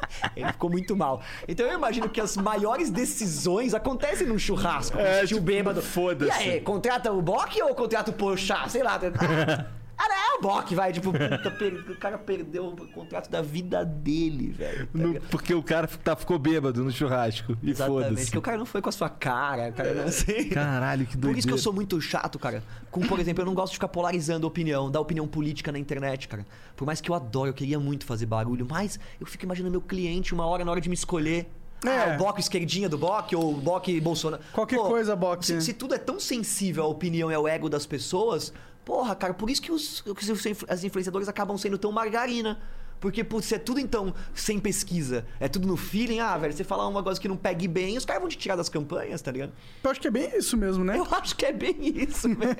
Ele 0.36 0.52
ficou 0.52 0.70
muito 0.70 0.96
mal. 0.96 1.20
Então 1.46 1.66
eu 1.66 1.74
imagino 1.74 2.08
que 2.08 2.20
as 2.20 2.36
maiores 2.36 2.90
decisões 2.90 3.74
acontecem 3.74 4.26
num 4.26 4.38
churrasco. 4.38 4.98
É, 4.98 5.24
tipo, 5.26 5.40
bêbado. 5.40 5.82
foda-se. 5.82 6.30
E 6.30 6.50
aí, 6.50 6.60
contrata 6.60 7.12
o 7.12 7.22
Bock 7.22 7.60
ou 7.62 7.74
contrata 7.74 8.10
o 8.10 8.14
Pochá? 8.14 8.68
Sei 8.68 8.82
lá. 8.82 8.98
Ah, 9.98 10.34
é 10.34 10.38
o 10.38 10.42
Bock, 10.42 10.74
vai. 10.74 10.92
Tipo, 10.92 11.10
puta, 11.12 11.50
per- 11.50 11.84
o 11.90 11.96
cara 11.96 12.18
perdeu 12.18 12.66
o 12.68 12.76
contrato 12.88 13.30
da 13.30 13.40
vida 13.40 13.84
dele, 13.84 14.50
velho. 14.50 14.86
tá 14.86 14.98
No- 14.98 15.20
porque 15.30 15.54
o 15.54 15.62
cara 15.62 15.86
tá, 15.88 16.14
ficou 16.14 16.38
bêbado 16.38 16.84
no 16.84 16.92
churrasco. 16.92 17.56
E 17.62 17.70
Exatamente. 17.70 18.24
Porque 18.26 18.38
o 18.38 18.42
cara 18.42 18.58
não 18.58 18.66
foi 18.66 18.82
com 18.82 18.88
a 18.90 18.92
sua 18.92 19.08
cara, 19.08 19.72
cara 19.72 19.94
não 19.94 20.04
assim. 20.04 20.50
Caralho, 20.50 21.06
que 21.06 21.12
doideira. 21.16 21.32
Por 21.34 21.38
isso 21.38 21.48
que 21.48 21.54
eu 21.54 21.58
sou 21.58 21.72
muito 21.72 21.98
chato, 22.00 22.38
cara. 22.38 22.62
Com, 22.90 23.00
por 23.00 23.18
exemplo, 23.18 23.42
eu 23.42 23.46
não 23.46 23.54
gosto 23.54 23.72
de 23.72 23.76
ficar 23.76 23.88
polarizando 23.88 24.46
opinião, 24.46 24.90
dar 24.90 25.00
opinião 25.00 25.26
política 25.26 25.72
na 25.72 25.78
internet, 25.78 26.28
cara. 26.28 26.44
Por 26.76 26.84
mais 26.84 27.00
que 27.00 27.10
eu 27.10 27.14
adoro, 27.14 27.48
eu 27.50 27.54
queria 27.54 27.80
muito 27.80 28.04
fazer 28.04 28.26
barulho, 28.26 28.66
mas 28.68 29.00
eu 29.18 29.26
fico 29.26 29.44
imaginando 29.44 29.70
meu 29.72 29.80
cliente 29.80 30.34
uma 30.34 30.44
hora 30.46 30.64
na 30.64 30.70
hora 30.70 30.80
de 30.80 30.88
me 30.90 30.94
escolher. 30.94 31.48
É. 31.84 31.88
Ah, 32.12 32.14
o 32.14 32.18
Bock 32.18 32.40
esquerdinha 32.40 32.88
do 32.88 32.96
Bock 32.98 33.34
ou 33.36 33.52
o 33.54 33.56
Bock 33.60 33.98
Bolsonaro. 34.00 34.42
Qualquer 34.52 34.78
coisa, 34.78 35.14
Bock, 35.14 35.44
Se, 35.44 35.54
né? 35.54 35.60
se 35.60 35.72
tudo 35.74 35.94
é 35.94 35.98
tão 35.98 36.18
sensível 36.18 36.84
à 36.84 36.86
opinião 36.86 37.30
e 37.30 37.34
ao 37.34 37.46
ego 37.46 37.68
das 37.68 37.84
pessoas, 37.86 38.52
porra, 38.86 39.14
cara, 39.14 39.34
por 39.34 39.50
isso 39.50 39.60
que, 39.60 39.70
os, 39.72 40.00
que 40.00 40.10
os 40.10 40.46
influ- 40.46 40.66
as 40.70 40.82
influenciadoras 40.84 41.28
acabam 41.28 41.58
sendo 41.58 41.76
tão 41.76 41.92
margarina. 41.92 42.58
Porque, 42.98 43.22
putz, 43.22 43.52
é 43.52 43.58
tudo 43.58 43.78
então 43.78 44.14
sem 44.34 44.58
pesquisa. 44.58 45.26
É 45.38 45.48
tudo 45.48 45.68
no 45.68 45.76
feeling. 45.76 46.18
Ah, 46.20 46.38
velho, 46.38 46.54
você 46.54 46.64
falar 46.64 46.88
um 46.88 46.94
negócio 46.94 47.20
que 47.20 47.28
não 47.28 47.36
pegue 47.36 47.68
bem, 47.68 47.98
os 47.98 48.06
caras 48.06 48.22
vão 48.22 48.30
te 48.30 48.38
tirar 48.38 48.56
das 48.56 48.70
campanhas, 48.70 49.20
tá 49.20 49.30
ligado? 49.30 49.52
Eu 49.84 49.90
acho 49.90 50.00
que 50.00 50.08
é 50.08 50.10
bem 50.10 50.30
isso 50.34 50.56
mesmo, 50.56 50.82
né? 50.82 50.96
Eu 50.98 51.06
acho 51.10 51.36
que 51.36 51.44
é 51.44 51.52
bem 51.52 51.76
isso 51.78 52.26
mesmo. 52.30 52.56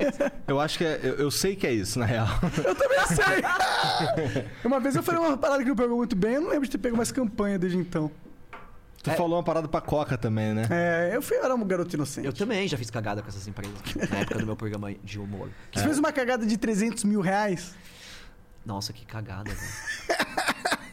Eu 0.46 0.60
acho 0.60 0.76
que 0.76 0.84
é. 0.84 1.00
Eu, 1.02 1.14
eu 1.14 1.30
sei 1.30 1.56
que 1.56 1.66
é 1.66 1.72
isso, 1.72 1.98
na 1.98 2.04
real. 2.04 2.26
Eu 2.62 2.74
também 2.74 2.98
sei. 3.06 4.44
uma 4.62 4.78
vez 4.78 4.94
eu 4.94 5.02
falei 5.02 5.20
uma 5.22 5.38
parada 5.38 5.62
que 5.62 5.68
não 5.70 5.76
pegou 5.76 5.96
muito 5.96 6.14
bem, 6.14 6.34
eu 6.34 6.42
não 6.42 6.50
lembro 6.50 6.66
de 6.66 6.72
ter 6.72 6.78
pego 6.78 6.98
mais 6.98 7.10
campanha 7.10 7.58
desde 7.58 7.78
então. 7.78 8.10
Tu 9.06 9.10
É. 9.12 9.16
falou 9.16 9.36
uma 9.38 9.42
parada 9.44 9.68
pra 9.68 9.80
Coca 9.80 10.18
também, 10.18 10.52
né? 10.52 10.66
É, 10.68 11.12
eu 11.14 11.22
fui, 11.22 11.36
eu 11.36 11.44
era 11.44 11.54
um 11.54 11.64
garoto 11.64 11.94
inocente. 11.94 12.26
Eu 12.26 12.32
também 12.32 12.66
já 12.66 12.76
fiz 12.76 12.90
cagada 12.90 13.22
com 13.22 13.28
essas 13.28 13.46
empresas 13.46 13.72
na 14.10 14.18
época 14.18 14.40
do 14.40 14.46
meu 14.46 14.56
programa 14.56 14.92
de 14.92 15.20
humor. 15.20 15.48
Você 15.72 15.84
fez 15.84 15.96
uma 15.98 16.10
cagada 16.12 16.44
de 16.44 16.56
300 16.56 17.04
mil 17.04 17.20
reais? 17.20 17.72
Nossa, 18.64 18.92
que 18.92 19.06
cagada, 19.06 19.48
velho. 19.48 20.16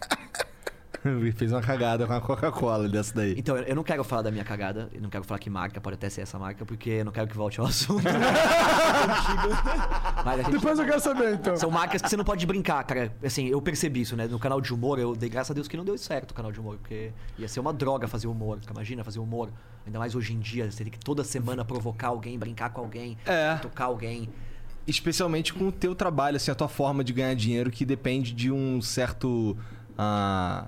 Fez 1.35 1.51
uma 1.51 1.61
cagada 1.61 2.07
com 2.07 2.13
a 2.13 2.21
Coca-Cola 2.21 2.87
dessa 2.87 3.13
daí. 3.13 3.35
Então, 3.37 3.57
eu 3.57 3.75
não 3.75 3.83
quero 3.83 4.03
falar 4.03 4.21
da 4.21 4.31
minha 4.31 4.43
cagada, 4.43 4.89
eu 4.93 5.01
não 5.01 5.09
quero 5.09 5.23
falar 5.23 5.39
que 5.39 5.49
marca, 5.49 5.81
pode 5.81 5.95
até 5.95 6.09
ser 6.09 6.21
essa 6.21 6.39
marca, 6.39 6.65
porque 6.65 6.89
eu 6.89 7.05
não 7.05 7.11
quero 7.11 7.27
que 7.27 7.35
volte 7.35 7.59
ao 7.59 7.65
assunto. 7.65 8.03
Gente- 10.37 10.51
Depois 10.51 10.79
eu 10.79 10.85
quero 10.85 10.99
saber, 10.99 11.33
então. 11.35 11.55
São 11.57 11.69
marcas 11.69 12.01
que 12.01 12.09
você 12.09 12.17
não 12.17 12.23
pode 12.23 12.45
brincar, 12.45 12.83
cara. 12.83 13.13
Assim, 13.23 13.47
eu 13.47 13.61
percebi 13.61 14.01
isso, 14.01 14.15
né? 14.15 14.27
No 14.27 14.39
canal 14.39 14.61
de 14.61 14.73
humor, 14.73 14.99
eu 14.99 15.15
dei 15.15 15.29
graças 15.29 15.51
a 15.51 15.53
Deus 15.53 15.67
que 15.67 15.75
não 15.77 15.83
deu 15.85 15.97
certo 15.97 16.31
o 16.31 16.33
canal 16.33 16.51
de 16.51 16.59
humor, 16.59 16.77
porque 16.77 17.11
ia 17.37 17.47
ser 17.47 17.59
uma 17.59 17.73
droga 17.73 18.07
fazer 18.07 18.27
humor. 18.27 18.59
Imagina 18.69 19.03
fazer 19.03 19.19
humor. 19.19 19.49
Ainda 19.85 19.99
mais 19.99 20.15
hoje 20.15 20.33
em 20.33 20.39
dia, 20.39 20.71
você 20.71 20.83
tem 20.83 20.91
que 20.91 20.99
toda 20.99 21.23
semana 21.23 21.65
provocar 21.65 22.07
alguém, 22.07 22.39
brincar 22.39 22.69
com 22.69 22.81
alguém, 22.81 23.17
É. 23.25 23.55
tocar 23.55 23.85
alguém. 23.85 24.29
Especialmente 24.87 25.53
com 25.53 25.67
o 25.67 25.71
teu 25.71 25.93
trabalho, 25.95 26.37
assim, 26.37 26.51
a 26.51 26.55
tua 26.55 26.67
forma 26.69 27.03
de 27.03 27.13
ganhar 27.13 27.33
dinheiro 27.35 27.69
que 27.71 27.85
depende 27.85 28.33
de 28.33 28.51
um 28.51 28.81
certo. 28.81 29.57
ah, 29.97 30.65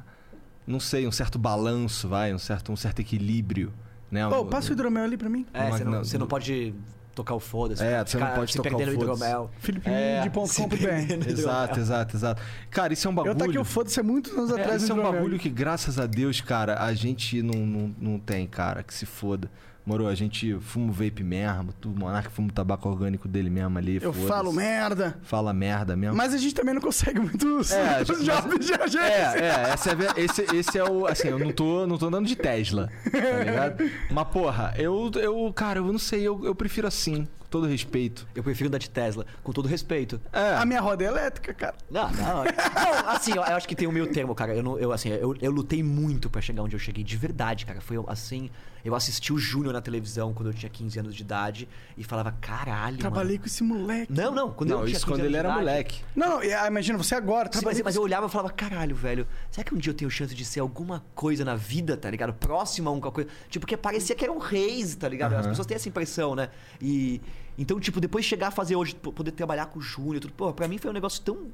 não 0.68 0.80
sei, 0.80 1.08
um 1.08 1.12
certo 1.12 1.38
balanço, 1.40 2.08
vai, 2.08 2.34
um 2.34 2.40
certo, 2.40 2.72
um 2.72 2.76
certo 2.76 3.00
equilíbrio. 3.00 3.72
Né? 4.12 4.28
Pô, 4.30 4.42
Um- 4.42 4.46
passa 4.48 4.70
o 4.70 4.74
hidromel 4.74 5.04
ali 5.04 5.18
pra 5.18 5.30
mim. 5.30 5.46
É, 5.54 5.62
Uma- 5.64 5.78
você 5.78 5.84
não, 5.84 5.92
não- 5.92 6.04
você 6.04 6.18
não 6.18 6.28
pode 6.28 6.74
tocar 7.14 7.34
o 7.34 7.40
foda-se. 7.40 7.84
É, 7.84 8.04
você 8.06 8.18
não 8.18 8.28
pode 8.36 8.52
se 8.52 8.58
tocar 8.58 8.70
o 8.70 8.80
no 8.80 8.86
foda-se. 8.86 9.02
hidromel. 9.02 9.52
FelipeMid.com.br 9.60 11.30
Exato, 11.30 11.80
exato, 11.80 12.16
exato. 12.18 12.42
Cara, 12.70 12.94
isso 12.94 13.08
é 13.08 13.10
um 13.10 13.14
Eu 13.14 13.16
bagulho. 13.16 13.36
tá 13.36 13.46
aqui 13.46 13.58
o 13.58 13.64
foda-se 13.66 14.00
há 14.00 14.04
muitos 14.04 14.32
anos 14.34 14.52
É, 14.52 14.62
atrás 14.62 14.84
isso 14.84 14.92
é 14.92 14.96
um 14.96 15.02
bagulho 15.02 15.40
que, 15.40 15.50
graças 15.50 16.00
a 16.00 16.06
Deus, 16.06 16.42
cara, 16.42 16.82
a 16.84 16.94
gente 16.94 17.42
não, 17.42 17.66
não, 17.66 17.96
não 18.00 18.20
tem, 18.20 18.48
cara, 18.48 18.84
que 18.84 18.94
se 18.94 19.06
foda. 19.06 19.50
Moro, 19.86 20.08
a 20.08 20.16
gente 20.16 20.58
fuma 20.62 20.90
o 20.90 20.92
vape 20.92 21.24
mesmo, 21.24 21.72
tu, 21.80 21.90
o 21.92 21.98
Monark 22.00 22.32
fuma 22.32 22.48
o 22.48 22.52
tabaco 22.52 22.90
orgânico 22.90 23.28
dele 23.28 23.50
mesmo 23.52 23.78
ali. 23.78 24.00
Eu 24.02 24.12
falo 24.12 24.52
merda. 24.52 25.18
Fala 25.22 25.54
merda 25.54 25.96
mesmo. 25.96 26.16
Mas 26.16 26.34
a 26.34 26.38
gente 26.38 26.56
também 26.56 26.74
não 26.74 26.82
consegue 26.82 27.20
muitos, 27.20 27.72
É, 27.72 28.00
mas- 28.08 28.24
jobs 28.24 28.66
de 28.66 28.74
agência. 28.74 29.00
É, 29.00 29.42
é, 29.42 29.70
essa 29.74 29.92
é 29.92 29.96
esse, 30.22 30.42
esse 30.56 30.78
é 30.80 30.84
o. 30.84 31.06
Assim, 31.06 31.28
eu 31.28 31.38
não 31.38 31.52
tô, 31.52 31.86
não 31.86 31.98
tô 32.00 32.08
andando 32.08 32.26
de 32.26 32.36
Tesla, 32.36 32.90
tá 33.12 33.20
ligado? 33.44 33.92
Mas, 34.10 34.28
porra, 34.30 34.74
eu, 34.78 35.12
eu 35.16 35.54
cara, 35.54 35.80
eu 35.80 35.86
não 35.92 36.00
sei, 36.00 36.22
eu, 36.24 36.44
eu 36.44 36.56
prefiro 36.56 36.88
assim, 36.88 37.28
todo 37.50 37.68
respeito. 37.68 38.28
Eu 38.36 38.44
prefiro 38.44 38.68
andar 38.68 38.78
de 38.78 38.90
Tesla, 38.90 39.26
com 39.44 39.52
todo 39.52 39.68
respeito. 39.68 40.20
É, 40.32 40.56
A 40.56 40.66
minha 40.66 40.82
roda 40.82 41.04
é 41.04 41.08
elétrica, 41.08 41.54
cara. 41.54 41.76
Não, 41.90 42.10
não. 42.12 42.44
não 42.44 43.10
assim, 43.10 43.32
eu, 43.32 43.38
eu 43.44 43.56
acho 43.56 43.68
que 43.68 43.76
tem 43.76 43.88
o 43.88 43.92
meio 43.92 44.08
termo, 44.08 44.34
cara. 44.36 44.56
Eu, 44.56 44.64
não, 44.64 44.78
eu, 44.78 44.92
assim, 44.92 45.10
eu, 45.10 45.36
eu 45.42 45.52
lutei 45.52 45.82
muito 45.84 46.30
pra 46.30 46.42
chegar 46.42 46.64
onde 46.64 46.76
eu 46.76 46.80
cheguei, 46.80 47.04
de 47.04 47.18
verdade, 47.18 47.66
cara. 47.66 47.82
Foi 47.82 47.98
assim. 48.08 48.50
Eu 48.84 48.94
assisti 48.94 49.34
o 49.34 49.40
Júnior 49.40 49.74
na 49.74 49.82
televisão 49.82 50.32
quando 50.32 50.50
eu 50.50 50.54
tinha 50.54 50.70
15 50.70 51.00
anos 51.00 51.16
de 51.16 51.24
idade 51.24 51.68
e 51.98 52.04
falava, 52.04 52.32
caralho. 52.40 53.00
Trabalhei 53.00 53.32
mano. 53.32 53.40
com 53.40 53.46
esse 53.48 53.64
moleque. 53.64 54.14
Não, 54.14 54.32
não, 54.32 54.52
quando 54.52 54.70
eu 54.70 54.78
não, 54.78 54.86
tinha 54.86 54.96
isso 54.96 55.06
15 55.08 55.18
quando 55.18 55.26
ele 55.26 55.36
era 55.36 55.48
idade- 55.50 55.60
moleque. 55.66 56.04
Não, 56.16 56.30
não, 56.30 56.38
ah, 56.40 56.68
imagina, 56.68 56.96
você 56.96 57.16
agora. 57.16 57.50
Sim, 57.52 57.66
mas, 57.66 57.82
mas 57.82 57.96
eu 57.96 58.04
olhava 58.04 58.28
e 58.28 58.30
falava, 58.30 58.52
caralho, 58.52 58.96
velho, 58.96 59.26
será 59.50 59.64
que 59.64 59.74
um 59.74 59.78
dia 59.80 59.90
eu 59.90 59.96
tenho 59.96 60.12
chance 60.12 60.36
de 60.36 60.46
ser 60.46 60.60
alguma 60.60 61.04
coisa 61.16 61.44
na 61.44 61.56
vida, 61.56 61.98
tá 61.98 62.12
ligado? 62.12 62.32
Próximo 62.34 62.88
a 62.88 62.92
alguma 62.92 63.12
coisa. 63.12 63.28
Tipo, 63.50 63.62
porque 63.66 63.76
parecia 63.76 64.16
que 64.16 64.24
eram 64.24 64.38
reis, 64.38 64.94
tá 64.96 65.10
ligado? 65.10 65.34
As 65.34 65.40
Aham. 65.40 65.50
pessoas 65.50 65.66
têm 65.66 65.76
essa 65.76 65.90
impressão, 65.90 66.36
né? 66.36 66.50
E. 66.80 67.20
Então, 67.58 67.80
tipo, 67.80 68.02
depois 68.02 68.26
chegar 68.26 68.48
a 68.48 68.52
fazer 68.52 68.76
hoje, 68.76 68.96
poder 68.96 69.32
trabalhar 69.32 69.68
com 69.68 69.80
o 69.80 69.82
Júnior, 69.82 70.20
tudo, 70.20 70.34
pô, 70.34 70.54
pra 70.54 70.68
mim 70.68 70.78
foi 70.78 70.90
um 70.90 70.94
negócio 70.94 71.22
tão 71.24 71.48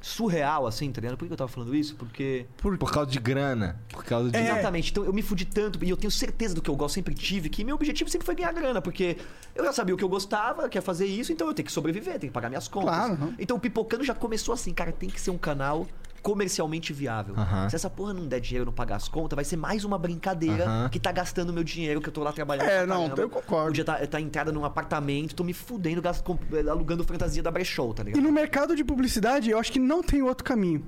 surreal, 0.00 0.66
assim, 0.66 0.92
tá 0.92 1.00
ligado? 1.00 1.16
Por 1.16 1.26
que 1.26 1.32
eu 1.32 1.36
tava 1.36 1.48
falando 1.48 1.74
isso? 1.74 1.96
Porque. 1.96 2.46
Por 2.56 2.92
causa 2.92 3.10
de 3.10 3.18
grana. 3.18 3.80
Por 3.88 4.04
causa 4.04 4.30
de. 4.30 4.36
É. 4.36 4.42
Exatamente. 4.42 4.90
Então 4.90 5.04
eu 5.04 5.12
me 5.12 5.22
fudi 5.22 5.44
tanto 5.44 5.82
e 5.84 5.90
eu 5.90 5.96
tenho 5.96 6.10
certeza 6.10 6.54
do 6.54 6.62
que 6.62 6.70
eu 6.70 6.76
gosto, 6.76 6.94
sempre 6.94 7.14
tive, 7.14 7.48
que 7.48 7.64
meu 7.64 7.74
objetivo 7.74 8.08
sempre 8.08 8.24
foi 8.24 8.34
ganhar 8.34 8.52
grana, 8.52 8.80
porque 8.80 9.16
eu 9.54 9.64
já 9.64 9.72
sabia 9.72 9.94
o 9.94 9.98
que 9.98 10.04
eu 10.04 10.08
gostava, 10.08 10.68
que 10.68 10.78
é 10.78 10.80
fazer 10.80 11.06
isso, 11.06 11.32
então 11.32 11.48
eu 11.48 11.54
tenho 11.54 11.66
que 11.66 11.72
sobreviver, 11.72 12.18
tenho 12.18 12.30
que 12.30 12.34
pagar 12.34 12.48
minhas 12.48 12.68
contas. 12.68 12.90
Claro, 12.90 13.12
aham. 13.14 13.34
Então 13.38 13.56
o 13.56 13.60
Pipocando 13.60 14.04
já 14.04 14.14
começou 14.14 14.54
assim, 14.54 14.72
cara, 14.72 14.92
tem 14.92 15.10
que 15.10 15.20
ser 15.20 15.30
um 15.30 15.38
canal 15.38 15.86
comercialmente 16.26 16.92
viável. 16.92 17.34
Aham. 17.36 17.68
Se 17.70 17.76
essa 17.76 17.88
porra 17.88 18.12
não 18.12 18.26
der 18.26 18.40
dinheiro, 18.40 18.66
não 18.66 18.72
pagar 18.72 18.96
as 18.96 19.06
contas, 19.06 19.36
vai 19.36 19.44
ser 19.44 19.56
mais 19.56 19.84
uma 19.84 19.96
brincadeira 19.96 20.64
Aham. 20.64 20.88
que 20.88 20.98
tá 20.98 21.12
gastando 21.12 21.52
meu 21.52 21.62
dinheiro, 21.62 22.00
que 22.00 22.08
eu 22.08 22.12
tô 22.12 22.22
lá 22.24 22.32
trabalhando. 22.32 22.66
É, 22.68 22.78
pra 22.78 22.86
não, 22.86 23.02
caramba. 23.04 23.22
eu 23.22 23.30
concordo. 23.30 23.66
Podia 23.68 23.84
tá, 23.84 24.04
tá 24.06 24.20
entrada 24.20 24.50
num 24.50 24.64
apartamento, 24.64 25.36
tô 25.36 25.44
me 25.44 25.52
fudendo, 25.52 26.02
gasto, 26.02 26.24
com- 26.24 26.36
alugando 26.68 27.04
fantasia 27.04 27.42
da 27.44 27.50
Brechou, 27.52 27.94
tá 27.94 28.02
E 28.02 28.06
ligado? 28.06 28.22
no 28.24 28.32
mercado 28.32 28.74
de 28.74 28.82
publicidade, 28.82 29.50
eu 29.50 29.58
acho 29.58 29.70
que 29.70 29.78
não 29.78 30.02
tem 30.02 30.20
outro 30.20 30.44
caminho. 30.44 30.84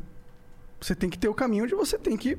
Você 0.81 0.95
tem 0.95 1.09
que 1.09 1.17
ter 1.19 1.29
o 1.29 1.35
caminho 1.35 1.65
onde 1.65 1.75
você 1.75 1.97
tem 1.97 2.17
que 2.17 2.37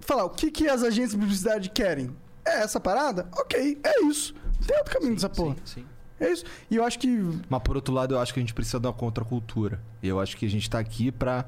falar 0.00 0.24
o 0.24 0.30
que, 0.30 0.50
que 0.50 0.68
as 0.68 0.82
agências 0.82 1.10
de 1.12 1.18
publicidade 1.18 1.68
querem. 1.68 2.10
É 2.46 2.62
essa 2.62 2.80
parada? 2.80 3.28
Ok, 3.36 3.78
é 3.84 4.04
isso. 4.04 4.34
Não 4.58 4.66
tem 4.66 4.76
outro 4.78 4.94
caminho 4.94 5.14
dessa 5.14 5.28
porra. 5.28 5.54
Sim, 5.66 5.80
sim. 5.82 5.86
É 6.20 6.32
isso. 6.32 6.44
E 6.70 6.76
eu 6.76 6.84
acho 6.84 6.98
que. 6.98 7.06
Mas 7.48 7.62
por 7.62 7.76
outro 7.76 7.92
lado, 7.94 8.14
eu 8.14 8.18
acho 8.18 8.32
que 8.34 8.40
a 8.40 8.42
gente 8.42 8.54
precisa 8.54 8.80
de 8.80 8.86
uma 8.86 8.92
contracultura. 8.92 9.80
E 10.02 10.08
eu 10.08 10.18
acho 10.18 10.36
que 10.36 10.44
a 10.46 10.50
gente 10.50 10.68
tá 10.68 10.78
aqui 10.78 11.12
pra 11.12 11.44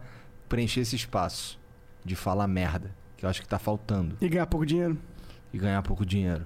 preencher 0.51 0.81
esse 0.81 0.97
espaço 0.97 1.59
de 2.05 2.15
falar 2.15 2.47
merda. 2.47 2.91
Que 3.17 3.25
eu 3.25 3.31
acho 3.31 3.41
que 3.41 3.49
tá 3.49 3.59
faltando. 3.59 4.17
E 4.21 4.29
ganhar 4.29 4.47
pouco 4.47 4.67
dinheiro. 4.67 4.99
E 5.53 5.59
ganhar 5.59 5.81
pouco 5.83 6.05
dinheiro. 6.05 6.45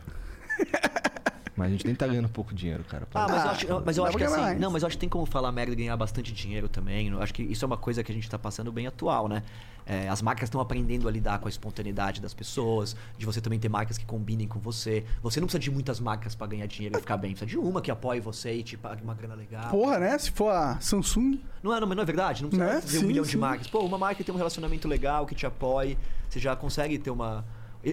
Mas 1.56 1.68
a 1.68 1.70
gente 1.70 1.86
nem 1.86 1.94
tá 1.94 2.06
ganhando 2.06 2.28
pouco 2.28 2.52
dinheiro, 2.54 2.82
cara. 2.84 3.06
Ah, 3.14 3.26
mas 3.28 3.44
eu 3.44 3.50
acho, 3.50 3.82
mas 3.86 3.96
eu 3.98 4.04
acho 4.04 4.16
que 4.18 4.24
assim. 4.24 4.40
mais. 4.40 4.60
Não, 4.60 4.70
mas 4.70 4.82
eu 4.82 4.86
acho 4.88 4.96
que 4.96 5.00
tem 5.00 5.08
como 5.08 5.24
falar 5.24 5.52
merda 5.52 5.72
e 5.72 5.76
ganhar 5.76 5.96
bastante 5.96 6.32
dinheiro 6.32 6.68
também. 6.68 7.08
Eu 7.08 7.22
acho 7.22 7.32
que 7.32 7.42
isso 7.42 7.64
é 7.64 7.66
uma 7.66 7.76
coisa 7.76 8.02
que 8.02 8.10
a 8.10 8.14
gente 8.14 8.28
tá 8.28 8.38
passando 8.38 8.72
bem 8.72 8.86
atual, 8.88 9.28
né? 9.28 9.42
É, 9.86 10.08
as 10.08 10.22
marcas 10.22 10.46
estão 10.48 10.60
aprendendo 10.60 11.06
a 11.06 11.10
lidar 11.12 11.38
com 11.38 11.46
a 11.46 11.50
espontaneidade 11.50 12.20
das 12.20 12.32
pessoas, 12.32 12.96
de 13.18 13.26
você 13.26 13.38
também 13.40 13.58
ter 13.60 13.68
marcas 13.68 13.98
que 13.98 14.04
combinem 14.06 14.48
com 14.48 14.58
você. 14.58 15.04
Você 15.22 15.38
não 15.40 15.46
precisa 15.46 15.60
de 15.60 15.70
muitas 15.70 16.00
marcas 16.00 16.34
pra 16.34 16.46
ganhar 16.46 16.66
dinheiro 16.66 16.96
e 16.96 17.00
ficar 17.00 17.18
bem. 17.18 17.32
Precisa 17.32 17.50
de 17.50 17.58
uma 17.58 17.80
que 17.82 17.90
apoie 17.90 18.18
você 18.18 18.54
e 18.54 18.62
te 18.62 18.76
pague 18.78 19.02
uma 19.04 19.14
grana 19.14 19.34
legal. 19.34 19.68
Porra, 19.70 19.98
né? 19.98 20.18
Se 20.18 20.30
for 20.30 20.50
a 20.50 20.80
Samsung. 20.80 21.38
Não 21.62 21.72
é, 21.74 21.78
não, 21.80 21.86
mas 21.86 21.96
não 21.96 22.02
é 22.02 22.06
verdade? 22.06 22.42
Não 22.42 22.48
precisa 22.50 22.74
Né? 22.74 22.80
ter 22.80 22.98
um 22.98 23.06
milhão 23.08 23.24
sim. 23.24 23.32
de 23.32 23.36
marcas. 23.36 23.66
Pô, 23.68 23.80
uma 23.80 23.98
marca 23.98 24.16
que 24.16 24.24
tem 24.24 24.34
um 24.34 24.38
relacionamento 24.38 24.88
legal, 24.88 25.26
que 25.26 25.34
te 25.34 25.44
apoie, 25.46 25.98
você 26.30 26.40
já 26.40 26.56
consegue 26.56 26.98
ter 26.98 27.10
uma. 27.10 27.44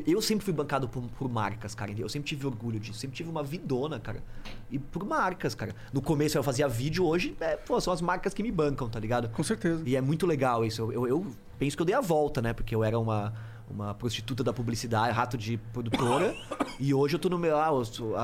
Eu- 0.08 0.22
sempre 0.22 0.46
fui 0.46 0.54
bancado 0.54 0.88
por, 0.88 1.02
por 1.04 1.30
marcas, 1.30 1.76
cara. 1.76 1.92
Eu 1.98 2.08
sempre 2.08 2.30
tive 2.30 2.46
orgulho 2.48 2.80
disso. 2.80 3.00
Sempre 3.00 3.18
tive 3.18 3.30
uma 3.30 3.44
vidona, 3.44 4.00
cara. 4.00 4.24
E 4.70 4.80
por 4.80 5.06
marcas, 5.06 5.54
cara. 5.54 5.76
No 5.92 6.02
começo 6.02 6.38
eu 6.38 6.44
fazia 6.44 6.68
vídeo, 6.68 7.06
hoje, 7.06 7.36
é, 7.39 7.58
pô, 7.58 7.80
são 7.82 7.92
as 7.92 8.02
marcas 8.02 8.34
que 8.34 8.42
me 8.42 8.52
bancam, 8.52 8.88
tá 8.89 9.00
ligado? 9.00 9.30
Com 9.30 9.44
certeza. 9.44 9.84
E 9.86 9.96
é 9.96 10.02
muito 10.02 10.26
legal 10.26 10.64
isso. 10.66 10.82
Eu, 10.82 10.92
eu- 10.94 11.08
eu 11.08 11.28
penso 11.60 11.76
que 11.76 11.82
eu 11.82 11.86
dei 11.86 11.96
a 11.96 12.02
volta, 12.02 12.42
né? 12.42 12.54
Porque 12.54 12.74
eu 12.74 12.84
era 12.84 12.98
uma, 12.98 13.34
uma 13.70 13.94
prostituta 13.94 14.44
da 14.44 14.54
publicidade, 14.54 15.14
rato 15.14 15.38
de 15.38 15.58
produtora. 15.74 16.36
e 16.80 16.94
hoje 16.94 17.16
eu 17.16 17.20
tô 17.20 17.28
no 17.30 17.38
meu. 17.38 17.58
Ah, 17.58 17.70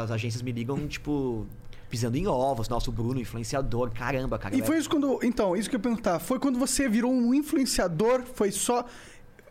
as 0.01 0.11
agências 0.11 0.41
me 0.41 0.51
ligam, 0.53 0.88
tipo, 0.88 1.45
pisando 1.89 2.15
em 2.18 2.28
ovos. 2.28 2.70
Nossa, 2.70 2.89
o 2.89 2.93
Bruno, 2.93 3.20
influenciador. 3.20 3.91
Caramba, 3.91 4.38
cara. 4.39 4.55
E 4.55 4.61
é- 4.61 4.63
foi 4.63 4.78
isso 4.78 4.89
quando. 4.89 5.20
Então, 5.24 5.55
isso 5.55 5.70
que 5.70 5.76
eu 5.76 5.80
ia 5.80 5.84
perguntar. 5.84 6.20
Foi 6.20 6.39
quando 6.39 6.57
você 6.57 6.88
virou 6.88 7.11
um 7.11 7.34
influenciador? 7.34 8.24
Foi 8.34 8.51
só. 8.51 8.86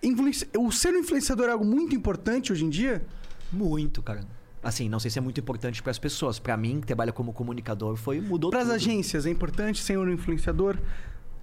Influenci... 0.06 0.48
O 0.56 0.70
ser 0.70 0.94
um 0.94 0.98
influenciador 0.98 1.48
é 1.48 1.52
algo 1.52 1.64
muito 1.64 1.94
importante 1.94 2.52
hoje 2.52 2.64
em 2.64 2.70
dia? 2.70 3.04
Muito, 3.52 4.00
cara. 4.02 4.20
Assim, 4.62 4.88
não 4.88 5.00
sei 5.00 5.10
se 5.10 5.18
é 5.18 5.22
muito 5.22 5.40
importante 5.40 5.82
para 5.82 5.90
as 5.90 5.98
pessoas. 5.98 6.38
Para 6.38 6.56
mim, 6.56 6.80
que 6.80 6.86
trabalha 6.86 7.12
como 7.12 7.32
comunicador, 7.32 7.96
foi 7.96 8.20
mudou 8.20 8.50
Para 8.50 8.62
as 8.62 8.70
agências 8.70 9.26
é 9.26 9.30
importante 9.30 9.82
ser 9.82 9.98
um 9.98 10.08
influenciador? 10.10 10.78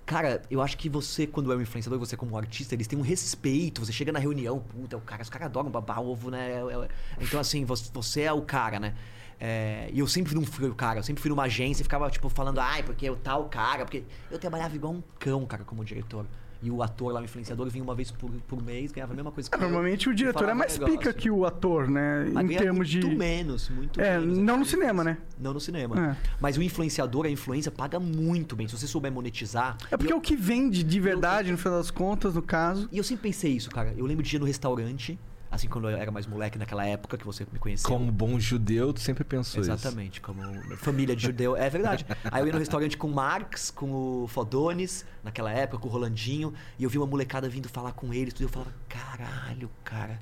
Cara, 0.06 0.42
eu 0.52 0.62
acho 0.62 0.78
que 0.78 0.90
você, 0.90 1.26
quando 1.28 1.52
é 1.52 1.56
um 1.56 1.62
influenciador, 1.62 1.98
você 2.00 2.16
como 2.18 2.38
artista, 2.38 2.74
eles 2.74 2.88
têm 2.88 2.98
um 3.00 3.02
respeito. 3.02 3.86
Você 3.86 3.92
chega 3.92 4.12
na 4.12 4.20
reunião, 4.20 4.60
puta, 4.60 4.96
é 4.96 4.98
o 4.98 5.02
cara, 5.02 5.22
os 5.22 5.30
caras 5.30 5.48
adoram 5.48 5.70
babar 5.70 6.02
ovo, 6.02 6.30
né? 6.30 6.52
É- 6.52 6.86
é- 6.86 6.88
Então, 7.22 7.40
assim, 7.40 7.64
você, 7.66 7.90
você 7.94 8.22
é 8.22 8.34
o 8.34 8.42
cara, 8.42 8.80
né? 8.80 8.94
É, 9.40 9.90
e 9.92 10.00
eu 10.00 10.08
sempre 10.08 10.34
não 10.36 10.46
fui 10.46 10.70
o 10.70 10.76
cara, 10.76 11.00
eu 11.00 11.04
sempre 11.04 11.22
fui 11.22 11.30
numa 11.30 11.44
agência 11.44 11.82
e 11.82 11.84
ficava, 11.84 12.10
tipo, 12.10 12.30
falando, 12.30 12.60
ai, 12.60 12.84
porque 12.84 13.06
eu 13.08 13.16
tal 13.16 13.46
cara, 13.50 13.84
porque 13.86 14.04
eu 14.32 14.40
trabalhava 14.40 14.74
igual 14.76 14.94
um 14.94 15.04
cão, 15.20 15.46
cara, 15.46 15.64
como 15.66 15.84
diretor. 15.84 16.26
E 16.64 16.72
o 16.72 16.82
ator 16.82 17.12
lá, 17.12 17.20
o 17.20 17.24
influenciador, 17.26 17.70
vinha 17.70 17.84
uma 17.84 17.94
vez 17.94 18.10
por, 18.10 18.32
por 18.48 18.64
mês, 18.64 18.94
ganhava 18.94 19.12
a 19.12 19.16
mesma 19.16 19.32
coisa 19.34 19.50
que 19.50 19.56
eu. 19.56 19.60
Ah, 19.60 19.64
Normalmente 19.64 20.08
o 20.08 20.14
e 20.14 20.16
diretor 20.16 20.48
é 20.48 20.54
mais 20.54 20.74
negócio. 20.80 20.98
pica 20.98 21.12
que 21.14 21.30
o 21.30 21.46
ator, 21.46 21.90
né? 21.90 22.30
Mas 22.32 22.50
em 22.50 22.56
termos 22.56 22.88
de. 22.90 23.02
Muito 23.02 23.18
menos, 23.18 23.70
muito 23.70 24.00
É, 24.00 24.18
menos. 24.18 24.38
não 24.38 24.58
no 24.60 24.66
cinema, 24.66 25.04
né? 25.04 25.18
Não 25.38 25.54
no 25.54 25.60
cinema. 25.60 26.12
É. 26.12 26.18
Mas 26.40 26.56
o 26.56 26.64
influenciador, 26.64 27.26
a 27.26 27.30
influência, 27.30 27.70
paga 27.70 28.00
muito 28.00 28.56
bem. 28.56 28.66
Se 28.68 28.78
você 28.78 28.88
souber 28.88 29.12
monetizar. 29.12 29.76
É 29.92 29.98
porque 29.98 30.12
e 30.12 30.14
é 30.14 30.16
eu, 30.16 30.20
o 30.20 30.22
que 30.22 30.38
vende 30.38 30.84
de 30.84 31.00
verdade, 31.02 31.52
no 31.52 31.58
final 31.58 31.78
das 31.78 31.92
contas, 31.92 32.34
no 32.34 32.42
caso. 32.42 32.88
e 32.92 32.98
eu 32.98 33.04
sempre 33.04 33.24
pensei 33.30 33.52
isso, 33.52 33.70
cara. 33.70 33.94
Eu 33.98 34.06
lembro 34.06 34.24
de 34.24 34.34
ir 34.34 34.40
no 34.40 34.46
restaurante, 34.46 35.20
Assim, 35.54 35.68
quando 35.68 35.88
eu 35.88 35.96
era 35.96 36.10
mais 36.10 36.26
moleque 36.26 36.58
naquela 36.58 36.84
época 36.84 37.16
que 37.16 37.24
você 37.24 37.46
me 37.52 37.60
conheceu. 37.60 37.88
Como 37.88 38.12
bom 38.12 38.40
judeu, 38.40 38.92
tu 38.92 39.00
sempre 39.00 39.24
pensou 39.24 39.62
isso. 39.62 39.72
Exatamente, 39.72 40.20
como 40.20 40.42
família 40.78 41.16
de 41.16 41.22
judeu. 41.22 41.56
É 41.56 41.70
verdade. 41.70 42.08
Aí 42.32 42.42
eu 42.42 42.48
ia 42.48 42.54
no 42.54 42.58
restaurante 42.58 42.98
com 42.98 43.08
o 43.08 43.14
Marx, 43.14 43.70
com 43.70 44.24
o 44.24 44.28
Fodones, 44.28 45.06
naquela 45.24 45.52
época, 45.52 45.78
com 45.78 45.88
o 45.88 45.92
Rolandinho, 45.92 46.56
e 46.80 46.84
eu 46.84 46.90
vi 46.90 46.98
uma 46.98 47.06
molecada 47.06 47.48
vindo 47.48 47.70
falar 47.70 47.92
com 47.92 48.12
eles, 48.12 48.34
tudo, 48.34 48.42
e 48.42 48.46
eu 48.46 48.50
falava, 48.50 48.74
caralho, 48.90 49.70
cara, 49.84 50.20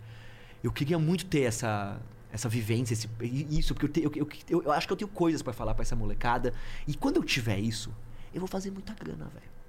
eu 0.62 0.70
queria 0.70 1.00
muito 1.00 1.26
ter 1.26 1.44
essa, 1.44 1.98
essa 2.30 2.50
vivência, 2.50 2.94
esse, 2.94 3.10
isso, 3.22 3.74
porque 3.74 3.86
eu, 3.86 4.10
te, 4.10 4.20
eu, 4.20 4.30
eu, 4.50 4.64
eu 4.64 4.72
acho 4.74 4.86
que 4.86 4.92
eu 4.92 4.98
tenho 4.98 5.10
coisas 5.10 5.42
pra 5.42 5.54
falar 5.54 5.74
pra 5.74 5.84
essa 5.84 5.96
molecada. 5.96 6.54
E 6.86 6.94
quando 6.94 7.16
eu 7.16 7.24
tiver 7.24 7.58
isso, 7.58 7.90
eu 8.34 8.42
vou 8.42 8.50
fazer 8.50 8.70
muita 8.70 8.94
grana, 8.94 9.26
velho. 9.34 9.61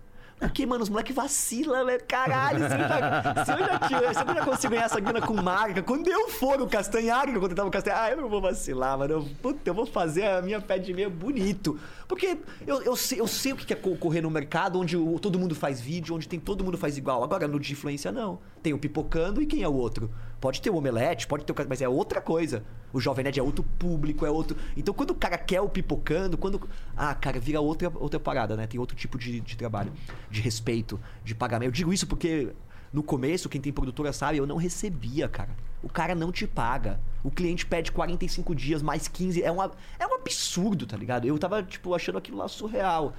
Porque, 0.43 0.67
mano, 0.67 0.83
os 0.83 0.89
moleques 0.89 1.15
vacilam, 1.15 1.85
né? 1.85 1.99
Caralho, 1.99 2.59
se 2.59 2.75
eu, 2.75 2.79
já, 2.79 3.45
se, 3.45 3.53
eu 3.53 3.59
já 3.59 4.15
se 4.15 4.21
eu 4.23 4.35
já 4.35 4.45
consigo 4.45 4.73
ganhar 4.73 4.87
essa 4.87 4.99
grana 4.99 5.25
com 5.25 5.41
marca, 5.41 5.83
quando 5.83 6.09
eu 6.09 6.29
for 6.29 6.61
o 6.61 6.67
Castanhari, 6.67 7.31
que 7.31 7.37
eu 7.37 7.41
contratava 7.41 7.69
o 7.69 7.71
Castanhari, 7.71 8.13
ah, 8.13 8.17
eu 8.17 8.23
não 8.23 8.29
vou 8.29 8.41
vacilar, 8.41 8.99
mano. 8.99 9.15
Eu, 9.15 9.29
puta, 9.41 9.61
eu 9.65 9.73
vou 9.73 9.87
fazer 9.87 10.25
a 10.25 10.43
minha 10.43 10.61
pé 10.61 10.79
de 10.79 10.93
meia 10.93 11.09
bonito. 11.09 11.79
Porque 12.09 12.39
eu, 12.67 12.83
eu, 12.83 12.97
sei, 12.97 13.21
eu 13.21 13.27
sei 13.29 13.53
o 13.53 13.57
que 13.57 13.73
é 13.73 13.77
correr 13.77 14.21
no 14.21 14.31
mercado, 14.31 14.81
onde 14.81 14.97
todo 15.21 15.39
mundo 15.39 15.55
faz 15.55 15.81
vídeo, 15.81 16.17
onde 16.17 16.27
tem 16.27 16.41
todo 16.41 16.65
mundo 16.65 16.77
faz 16.77 16.99
igual. 16.99 17.23
Agora, 17.23 17.47
no 17.47 17.61
de 17.61 17.73
influência, 17.73 18.11
não. 18.11 18.41
Tem 18.61 18.73
o 18.73 18.79
pipocando 18.79 19.41
e 19.41 19.47
quem 19.47 19.63
é 19.63 19.69
o 19.69 19.75
outro? 19.75 20.11
Pode 20.43 20.61
ter 20.61 20.71
o 20.71 20.77
omelete, 20.77 21.29
pode 21.29 21.45
ter 21.45 21.53
o... 21.53 21.57
Mas 21.69 21.81
é 21.81 21.89
outra 21.89 22.21
coisa. 22.21 22.65
O 22.93 23.01
Jovem 23.01 23.23
Nerd 23.23 23.39
é 23.39 23.43
outro 23.45 23.63
público, 23.79 24.27
é 24.27 24.31
outro... 24.31 24.57
Então, 24.77 24.93
quando 24.93 25.11
o 25.11 25.15
cara 25.15 25.39
quer 25.39 25.61
o 25.61 25.69
pipocando, 25.69 26.37
quando... 26.37 26.69
Ah, 26.97 27.15
cara, 27.15 27.39
vira 27.39 27.61
outra, 27.61 27.93
outra 27.95 28.19
parada, 28.19 28.57
né? 28.57 28.67
Tem 28.67 28.81
outro 28.81 28.97
tipo 28.97 29.17
de, 29.17 29.39
de 29.39 29.57
trabalho, 29.57 29.93
de 30.29 30.41
respeito, 30.41 30.99
de 31.23 31.33
pagamento. 31.33 31.69
Eu 31.69 31.73
digo 31.73 31.93
isso 31.93 32.09
porque... 32.09 32.49
No 32.93 33.05
começo, 33.05 33.49
quem 33.49 33.61
tem 33.61 33.73
produtora 33.73 34.13
sabe, 34.13 34.37
eu 34.37 34.47
não 34.47 34.57
recebia, 34.57 35.27
cara. 35.29 35.57
O 35.81 35.89
cara 35.89 36.15
não 36.15 36.33
te 36.33 36.47
paga. 36.47 37.01
O 37.23 37.31
cliente 37.31 37.65
pede 37.65 37.93
45 37.93 38.53
dias 38.53 38.83
mais 38.83 39.07
15. 39.07 39.43
É, 39.43 39.51
uma, 39.51 39.71
é 39.99 40.07
um 40.07 40.15
absurdo, 40.15 40.87
tá 40.87 40.97
ligado? 40.97 41.25
Eu 41.25 41.39
tava, 41.39 41.63
tipo, 41.63 41.95
achando 41.95 42.19
aquilo 42.19 42.37
lá 42.37 42.49
surreal, 42.49 43.15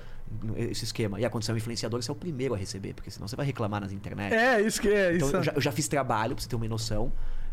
esse 0.55 0.84
esquema. 0.86 1.19
E 1.19 1.26
a 1.26 1.30
condição 1.30 1.55
influenciador, 1.55 2.01
você 2.01 2.09
é 2.09 2.13
o 2.13 2.15
primeiro 2.15 2.53
a 2.53 2.57
receber, 2.57 2.93
porque 2.93 3.11
senão 3.11 3.28
você 3.28 3.36
vai 3.36 3.45
reclamar 3.45 3.82
nas 3.82 3.91
internet. 3.91 4.34
É, 4.34 4.61
isso 4.61 4.82
que 4.82 4.89
é. 4.89 5.15
Então, 5.15 5.28
isso. 5.28 5.38
eu 5.38 5.43
já, 5.43 5.51
eu 5.53 5.61
já 5.61 5.71
fiz 5.71 5.88
trabalho, 5.88 6.36
pra 6.36 6.41
você 6.41 6.49
ter 6.49 6.55
uma 6.55 6.67
noção. 6.67 7.11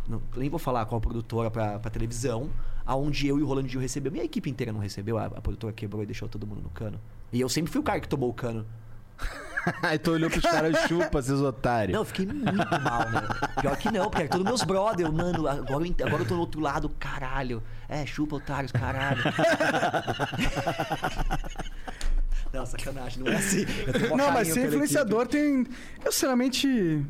Não, 0.08 0.20
nem 0.36 0.48
vou 0.48 0.58
falar 0.58 0.86
qual 0.86 1.00
produtora 1.00 1.50
pra, 1.50 1.78
pra 1.78 1.90
televisão, 1.90 2.50
aonde 2.84 3.28
eu 3.28 3.38
e 3.38 3.42
o 3.42 3.46
Rolandinho 3.46 3.80
recebemos. 3.80 4.12
Minha 4.14 4.24
equipe 4.24 4.50
inteira 4.50 4.72
não 4.72 4.80
recebeu, 4.80 5.18
a, 5.18 5.26
a 5.26 5.40
produtora 5.40 5.72
quebrou 5.72 6.02
e 6.02 6.06
deixou 6.06 6.28
todo 6.28 6.46
mundo 6.46 6.62
no 6.62 6.70
cano. 6.70 7.00
E 7.32 7.40
eu 7.40 7.48
sempre 7.48 7.70
fui 7.70 7.80
o 7.80 7.84
cara 7.84 8.00
que 8.00 8.08
tomou 8.08 8.28
o 8.28 8.34
cano. 8.34 8.66
Aí 9.82 9.98
tu 10.00 10.12
olhou 10.12 10.30
pros 10.30 10.42
caras 10.42 10.88
chupa, 10.88 11.22
seus 11.22 11.40
otários. 11.40 11.92
Não, 11.92 12.00
eu 12.00 12.04
fiquei 12.04 12.26
muito 12.26 12.80
mal, 12.82 13.08
né? 13.10 13.22
Pior 13.60 13.76
que 13.76 13.90
não, 13.90 14.04
porque 14.08 14.22
era 14.22 14.30
todos 14.30 14.46
meus 14.46 14.62
brothers, 14.62 15.10
mano, 15.10 15.46
agora 15.46 15.86
eu, 15.86 16.06
agora 16.06 16.22
eu 16.22 16.26
tô 16.26 16.34
no 16.34 16.40
outro 16.40 16.60
lado, 16.60 16.88
caralho. 16.98 17.62
É, 17.88 18.06
chupa, 18.06 18.36
otários, 18.36 18.72
caralho. 18.72 19.22
não, 22.52 22.66
sacanagem, 22.66 23.22
não 23.22 23.30
é 23.30 23.36
assim. 23.36 23.64
Não, 24.16 24.30
mas 24.32 24.48
ser 24.48 24.66
influenciador 24.66 25.26
tem. 25.26 25.66
Eu, 26.04 26.12
sinceramente. 26.12 27.04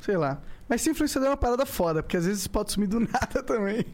Sei 0.00 0.16
lá. 0.16 0.40
Mas 0.68 0.82
ser 0.82 0.90
influenciador 0.90 1.28
é 1.28 1.30
uma 1.30 1.36
parada 1.36 1.64
foda, 1.64 2.02
porque 2.02 2.16
às 2.16 2.26
vezes 2.26 2.46
pode 2.46 2.72
sumir 2.72 2.88
do 2.88 2.98
nada 3.12 3.42
também. 3.42 3.84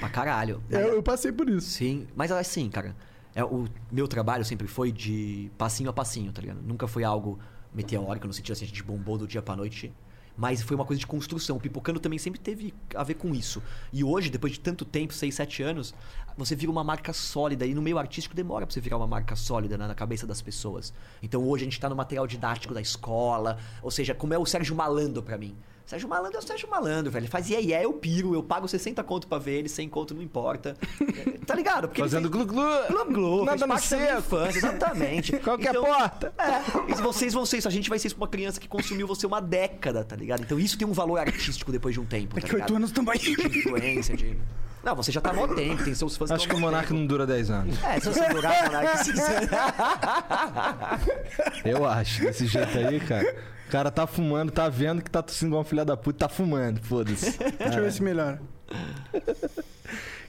Pra 0.00 0.08
caralho. 0.08 0.62
Eu, 0.68 0.94
eu 0.94 1.02
passei 1.02 1.30
por 1.30 1.48
isso. 1.48 1.70
Sim, 1.70 2.06
mas 2.16 2.32
assim, 2.32 2.68
cara, 2.68 2.96
é, 3.34 3.44
o 3.44 3.66
meu 3.92 4.08
trabalho 4.08 4.44
sempre 4.44 4.66
foi 4.66 4.90
de 4.90 5.50
passinho 5.56 5.90
a 5.90 5.92
passinho, 5.92 6.32
tá 6.32 6.40
ligado? 6.40 6.60
Nunca 6.62 6.88
foi 6.88 7.04
algo 7.04 7.38
meteórico, 7.72 8.26
no 8.26 8.32
sentido 8.32 8.54
assim, 8.54 8.64
a 8.64 8.68
gente 8.68 8.82
bombou 8.82 9.18
do 9.18 9.26
dia 9.26 9.42
pra 9.42 9.54
noite. 9.54 9.92
Mas 10.36 10.62
foi 10.62 10.74
uma 10.74 10.84
coisa 10.84 11.00
de 11.00 11.06
construção. 11.06 11.56
O 11.56 11.60
Pipocando 11.60 11.98
também 11.98 12.18
sempre 12.18 12.38
teve 12.38 12.74
a 12.94 13.02
ver 13.02 13.14
com 13.14 13.34
isso. 13.34 13.62
E 13.92 14.04
hoje, 14.04 14.28
depois 14.28 14.52
de 14.52 14.60
tanto 14.60 14.84
tempo, 14.84 15.14
6, 15.14 15.34
7 15.34 15.62
anos, 15.62 15.94
você 16.36 16.54
vira 16.54 16.70
uma 16.70 16.84
marca 16.84 17.12
sólida. 17.12 17.64
E 17.64 17.74
no 17.74 17.80
meio 17.80 17.98
artístico 17.98 18.34
demora 18.34 18.66
pra 18.66 18.74
você 18.74 18.80
virar 18.80 18.98
uma 18.98 19.06
marca 19.06 19.34
sólida 19.34 19.78
na, 19.78 19.88
na 19.88 19.94
cabeça 19.94 20.26
das 20.26 20.42
pessoas. 20.42 20.92
Então 21.22 21.42
hoje 21.48 21.64
a 21.64 21.66
gente 21.66 21.80
tá 21.80 21.88
no 21.88 21.96
material 21.96 22.26
didático 22.26 22.74
da 22.74 22.80
escola. 22.80 23.58
Ou 23.82 23.90
seja, 23.90 24.14
como 24.14 24.34
é 24.34 24.38
o 24.38 24.44
Sérgio 24.44 24.76
Malandro 24.76 25.22
pra 25.22 25.38
mim. 25.38 25.56
Sérgio 25.86 26.08
Malandro 26.08 26.36
é 26.36 26.40
o 26.40 26.42
Sérgio 26.46 26.68
Malandro, 26.68 27.12
velho. 27.12 27.22
Ele 27.22 27.30
faz 27.30 27.48
iê, 27.48 27.60
iê, 27.60 27.84
eu 27.84 27.92
piro, 27.92 28.34
eu 28.34 28.42
pago 28.42 28.66
60 28.66 29.02
conto 29.04 29.28
pra 29.28 29.38
ver 29.38 29.52
ele, 29.60 29.68
100 29.68 29.88
conto 29.88 30.14
não 30.14 30.20
importa. 30.22 30.76
tá 31.46 31.54
ligado? 31.54 31.86
Porque 31.86 32.00
Fazendo 32.02 32.22
fez- 32.30 32.44
glu-glu. 32.44 32.64
Glu 32.88 33.04
Glu, 33.12 33.44
Nada 33.44 33.66
no 33.68 33.78
seco. 33.78 34.18
infância, 34.18 34.58
exatamente. 34.58 35.38
Qual 35.38 35.56
que 35.56 35.68
é 35.68 35.70
a 35.70 35.74
porta? 35.80 36.34
É, 36.38 36.90
e 36.90 36.94
vocês 37.00 37.32
vão 37.32 37.46
ser 37.46 37.58
isso, 37.58 37.68
a 37.68 37.70
gente 37.70 37.88
vai 37.88 38.00
ser 38.00 38.08
isso 38.08 38.16
pra 38.16 38.24
uma 38.24 38.28
criança 38.30 38.58
que 38.58 38.66
consumiu 38.66 39.06
você 39.06 39.26
uma 39.26 39.40
década, 39.40 40.02
tá 40.04 40.16
ligado? 40.16 40.42
Então 40.42 40.58
isso 40.58 40.76
tem 40.76 40.86
um 40.88 40.92
valor 40.92 41.18
artístico 41.18 41.70
depois 41.70 41.94
de 41.94 42.00
um 42.00 42.04
tempo, 42.04 42.34
tá 42.34 42.40
Daqui 42.40 42.54
oito 42.56 42.64
ligado? 42.64 42.76
anos 42.76 42.90
também. 42.90 43.18
De 43.18 43.30
influência, 43.60 44.16
de... 44.16 44.36
Não, 44.82 44.94
você 44.96 45.10
já 45.12 45.20
tá 45.20 45.32
mó 45.32 45.46
tempo, 45.48 45.82
tem 45.84 45.94
seus 45.94 46.16
fãs 46.16 46.30
Acho 46.30 46.48
que 46.48 46.54
o 46.54 46.60
Monark 46.60 46.92
não 46.92 47.06
dura 47.06 47.26
10 47.26 47.50
anos. 47.50 47.82
É, 47.84 47.98
se 48.00 48.08
você 48.08 48.28
durar, 48.28 48.64
Monark, 48.66 48.98
se 49.04 49.12
Eu 51.64 51.84
acho. 51.86 52.22
Desse 52.22 52.46
jeito 52.46 52.76
aí, 52.78 53.00
cara. 53.00 53.36
O 53.66 53.70
cara 53.70 53.90
tá 53.90 54.06
fumando, 54.06 54.50
tá 54.52 54.68
vendo 54.68 55.02
que 55.02 55.10
tá 55.10 55.22
tossindo 55.22 55.50
igual 55.50 55.62
uma 55.62 55.68
filha 55.68 55.84
da 55.84 55.96
puta, 55.96 56.20
tá 56.26 56.28
fumando, 56.28 56.80
foda-se. 56.80 57.36
Deixa 57.58 57.78
eu 57.78 57.82
ver 57.84 57.92
se 57.92 58.02
melhora. 58.02 58.40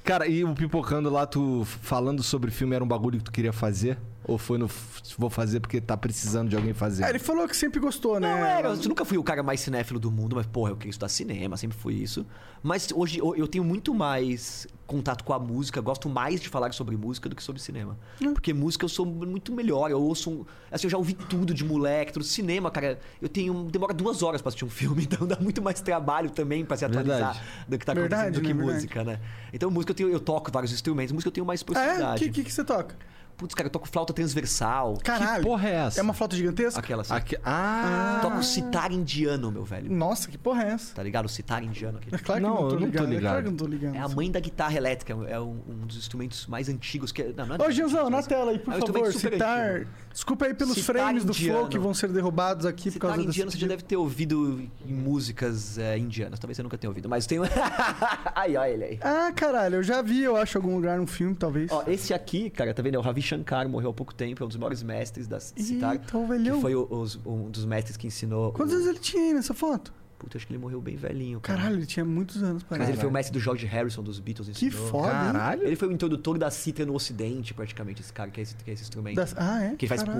Cara, 0.03 0.25
e 0.25 0.43
o 0.43 0.55
Pipocando 0.55 1.09
lá, 1.09 1.25
tu 1.25 1.65
falando 1.65 2.23
sobre 2.23 2.49
filme 2.49 2.73
era 2.75 2.83
um 2.83 2.88
bagulho 2.88 3.17
que 3.17 3.25
tu 3.25 3.31
queria 3.31 3.51
fazer? 3.51 3.97
Ou 4.23 4.38
foi 4.38 4.57
no 4.57 4.69
vou 5.17 5.29
fazer 5.29 5.59
porque 5.59 5.79
tá 5.81 5.95
precisando 5.97 6.49
de 6.49 6.55
alguém 6.55 6.73
fazer? 6.73 7.03
É, 7.03 7.09
ele 7.09 7.19
falou 7.19 7.47
que 7.47 7.55
sempre 7.55 7.79
gostou, 7.79 8.19
né? 8.19 8.29
Não 8.29 8.45
era, 8.45 8.69
eu 8.69 8.75
nunca 8.89 9.03
fui 9.05 9.17
o 9.17 9.23
cara 9.23 9.43
mais 9.43 9.59
cinéfilo 9.59 9.99
do 9.99 10.09
mundo, 10.11 10.35
mas, 10.35 10.45
porra, 10.45 10.71
eu 10.71 10.75
queria 10.77 10.91
estudar 10.91 11.09
cinema, 11.09 11.55
sempre 11.57 11.77
fui 11.77 11.93
isso. 11.93 12.25
Mas 12.63 12.88
hoje 12.93 13.19
eu- 13.19 13.35
eu 13.35 13.47
tenho 13.47 13.63
muito 13.63 13.93
mais 13.93 14.65
contato 14.88 15.23
com 15.23 15.33
a 15.33 15.38
música, 15.39 15.81
gosto 15.81 16.07
mais 16.09 16.39
de 16.41 16.47
falar 16.49 16.73
sobre 16.73 16.95
música 16.95 17.27
do 17.27 17.35
que 17.35 17.43
sobre 17.43 17.61
cinema. 17.61 17.97
Porque 18.33 18.53
música 18.53 18.85
eu 18.85 18.89
sou 18.89 19.05
muito 19.05 19.53
melhor, 19.53 19.91
eu 19.91 20.01
ouço. 20.01 20.31
Um, 20.31 20.45
assim, 20.71 20.88
eu 20.88 20.91
já 20.91 20.97
ouvi 20.97 21.13
tudo 21.13 21.53
de 21.53 21.63
moleque, 21.65 22.13
tudo. 22.13 22.23
Cinema, 22.25 22.71
cara, 22.71 22.97
eu 23.21 23.27
tenho. 23.27 23.65
Demora 23.65 23.93
duas 23.93 24.23
horas 24.23 24.41
pra 24.41 24.47
assistir 24.49 24.65
um 24.65 24.69
filme, 24.71 25.03
então 25.03 25.27
dá 25.27 25.38
muito 25.39 25.61
mais 25.61 25.81
trabalho 25.81 26.29
também 26.29 26.63
pra 26.65 26.77
se 26.77 26.85
atualizar 26.85 27.33
Verdade. 27.33 27.65
do 27.67 27.77
que 27.77 27.85
tá 27.85 27.93
Verdade, 27.93 28.13
acontecendo 28.21 28.41
do 28.41 28.47
que 28.47 28.53
né? 28.53 28.59
Verdade. 28.59 28.75
música, 28.75 29.03
né? 29.03 29.19
Então, 29.53 29.69
música 29.69 29.91
eu, 29.91 29.95
tenho, 29.95 30.09
eu 30.09 30.19
toco 30.19 30.51
vários 30.51 30.71
instrumentos, 30.71 31.11
música 31.11 31.27
eu 31.27 31.33
tenho 31.33 31.45
mais 31.45 31.61
Ah, 31.61 31.63
é? 31.63 31.67
O 31.67 31.73
proximidade. 31.73 32.23
que, 32.23 32.29
que, 32.31 32.43
que 32.45 32.53
você 32.53 32.63
toca? 32.63 32.95
Putz, 33.38 33.53
cara, 33.53 33.67
eu 33.67 33.71
toco 33.71 33.88
flauta 33.88 34.13
transversal. 34.13 34.97
Caralho. 35.03 35.43
Que 35.43 35.47
porra 35.47 35.69
é 35.69 35.73
essa? 35.75 35.99
É 35.99 36.03
uma 36.03 36.13
flauta 36.13 36.35
gigantesca? 36.35 36.79
Aquela 36.79 37.03
assim. 37.03 37.13
Aqui- 37.13 37.38
Ah! 37.45 38.17
Toco 38.19 38.41
citar 38.41 38.91
indiano, 38.91 39.51
meu 39.51 39.63
velho. 39.63 39.91
Nossa, 39.91 40.27
que 40.27 40.38
porra 40.39 40.63
é 40.63 40.69
essa? 40.71 40.95
Tá 40.95 41.03
ligado? 41.03 41.25
O 41.25 41.29
citar 41.29 41.63
indiano 41.63 41.99
aqui. 41.99 42.13
É 42.13 42.17
claro 42.17 42.41
que 42.41 42.47
Não, 42.47 42.55
eu 42.55 42.61
não 42.63 42.69
tô 42.69 42.75
eu 42.75 42.79
não 42.79 42.88
tô 42.91 43.03
ligado. 43.03 43.13
É 43.13 43.19
claro 43.19 43.38
ligado. 43.38 43.43
que 43.43 43.49
não 43.51 43.57
tô 43.57 43.65
ligado. 43.67 43.95
É 43.95 43.99
a 43.99 44.07
mãe 44.09 44.31
da 44.31 44.39
guitarra 44.39 44.75
elétrica, 44.75 45.13
é 45.27 45.39
um, 45.39 45.61
um 45.69 45.85
dos 45.85 45.97
instrumentos 45.97 46.47
mais 46.47 46.67
antigos 46.67 47.11
que. 47.11 47.23
Não, 47.38 47.45
não 47.45 47.55
é 47.57 47.61
Ô, 47.67 47.69
Gilzão, 47.71 48.09
na 48.09 48.17
antigos, 48.17 48.25
tela 48.27 48.51
aí, 48.51 48.59
por 48.59 48.73
é 48.73 48.77
um 48.77 48.79
favor, 48.88 49.13
citar. 49.13 49.69
antigo. 49.69 49.89
Desculpa 50.18 50.47
aí 50.47 50.53
pelos 50.55 50.74
Citar 50.74 50.95
frames 50.95 51.24
do 51.24 51.32
indiano. 51.32 51.59
flow 51.59 51.70
que 51.70 51.78
vão 51.78 51.93
ser 51.93 52.09
derrubados 52.11 52.65
aqui 52.65 52.86
por 52.86 52.93
Citar 52.93 53.09
causa 53.11 53.24
indiano 53.24 53.51
desse 53.51 53.57
você 53.59 53.61
já 53.61 53.68
deve 53.68 53.84
ter 53.84 53.97
ouvido 53.97 54.59
em 54.84 54.91
músicas 54.91 55.78
é, 55.78 55.95
indianas. 55.95 56.39
Talvez 56.39 56.57
você 56.57 56.63
nunca 56.63 56.76
tenha 56.76 56.89
ouvido, 56.89 57.07
mas 57.07 57.28
tem 57.28 57.39
um. 57.39 57.43
aí, 58.34 58.57
ó, 58.57 58.65
ele 58.65 58.84
aí. 58.84 58.99
Ah, 59.03 59.32
caralho, 59.36 59.76
eu 59.76 59.84
já 59.84 60.01
vi, 60.01 60.24
eu 60.24 60.36
acho, 60.36 60.57
algum 60.57 60.74
lugar, 60.74 60.97
num 60.97 61.05
filme, 61.05 61.36
talvez. 61.36 61.72
Ó, 61.72 61.84
esse 61.86 62.15
aqui, 62.15 62.49
cara, 62.49 62.74
tá 62.74 62.82
vendo? 62.82 62.95
É 62.95 62.97
o 62.97 63.01
Ravi 63.01 63.22
Shankar, 63.22 63.70
morreu 63.70 63.91
há 63.91 63.93
pouco 63.93 64.11
tempo, 64.11 64.41
é 64.41 64.45
um 64.45 64.47
dos 64.47 64.57
maiores 64.57 64.82
mestres 64.82 65.28
da 65.28 65.39
citar. 65.39 65.93
Eita, 65.93 66.18
o 66.18 66.26
velhão. 66.26 66.55
Que 66.55 66.61
foi 66.63 66.74
o- 66.74 66.88
os- 66.89 67.20
um 67.24 67.51
dos 67.51 67.63
mestres 67.65 67.95
que 67.95 68.07
ensinou. 68.07 68.51
Quantos 68.53 68.74
o... 68.74 68.78
anos 68.78 68.88
ele 68.88 68.97
tinha 68.99 69.22
aí 69.22 69.34
nessa 69.36 69.53
foto? 69.53 69.93
Puta, 70.20 70.36
acho 70.38 70.47
que 70.47 70.51
ele 70.53 70.57
morreu 70.59 70.82
bem 70.82 70.95
velhinho, 70.95 71.39
cara. 71.39 71.59
Caralho, 71.59 71.78
ele 71.78 71.86
tinha 71.86 72.03
muitos 72.03 72.41
anos, 72.41 72.63
Mas 72.63 72.70
parece. 72.70 72.91
ele 72.91 72.99
foi 72.99 73.07
o 73.09 73.11
mestre 73.11 73.32
do 73.32 73.39
George 73.39 73.65
Harrison, 73.68 74.01
dos 74.01 74.20
Beatles. 74.20 74.49
Que 74.57 74.65
ensinou. 74.65 74.88
foda, 74.88 75.07
hein? 75.09 75.13
Caralho! 75.13 75.63
Ele 75.63 75.76
foi 75.76 75.88
o 75.88 75.91
introdutor 75.91 76.39
da 76.39 76.49
cítara 76.49 76.88
no 76.88 76.95
ocidente, 76.95 77.53
praticamente, 77.53 78.01
esse 78.01 78.11
cara, 78.11 78.32
que 78.32 78.39
é 78.39 78.43
esse, 78.43 78.55
que 78.55 78.70
é 78.70 78.74
esse 78.74 78.82
instrumento. 78.82 79.15
Das- 79.15 79.36
Ah, 79.38 79.63
é? 79.63 79.76
Que 79.76 79.86
faz 79.88 80.01
tipo... 80.01 80.18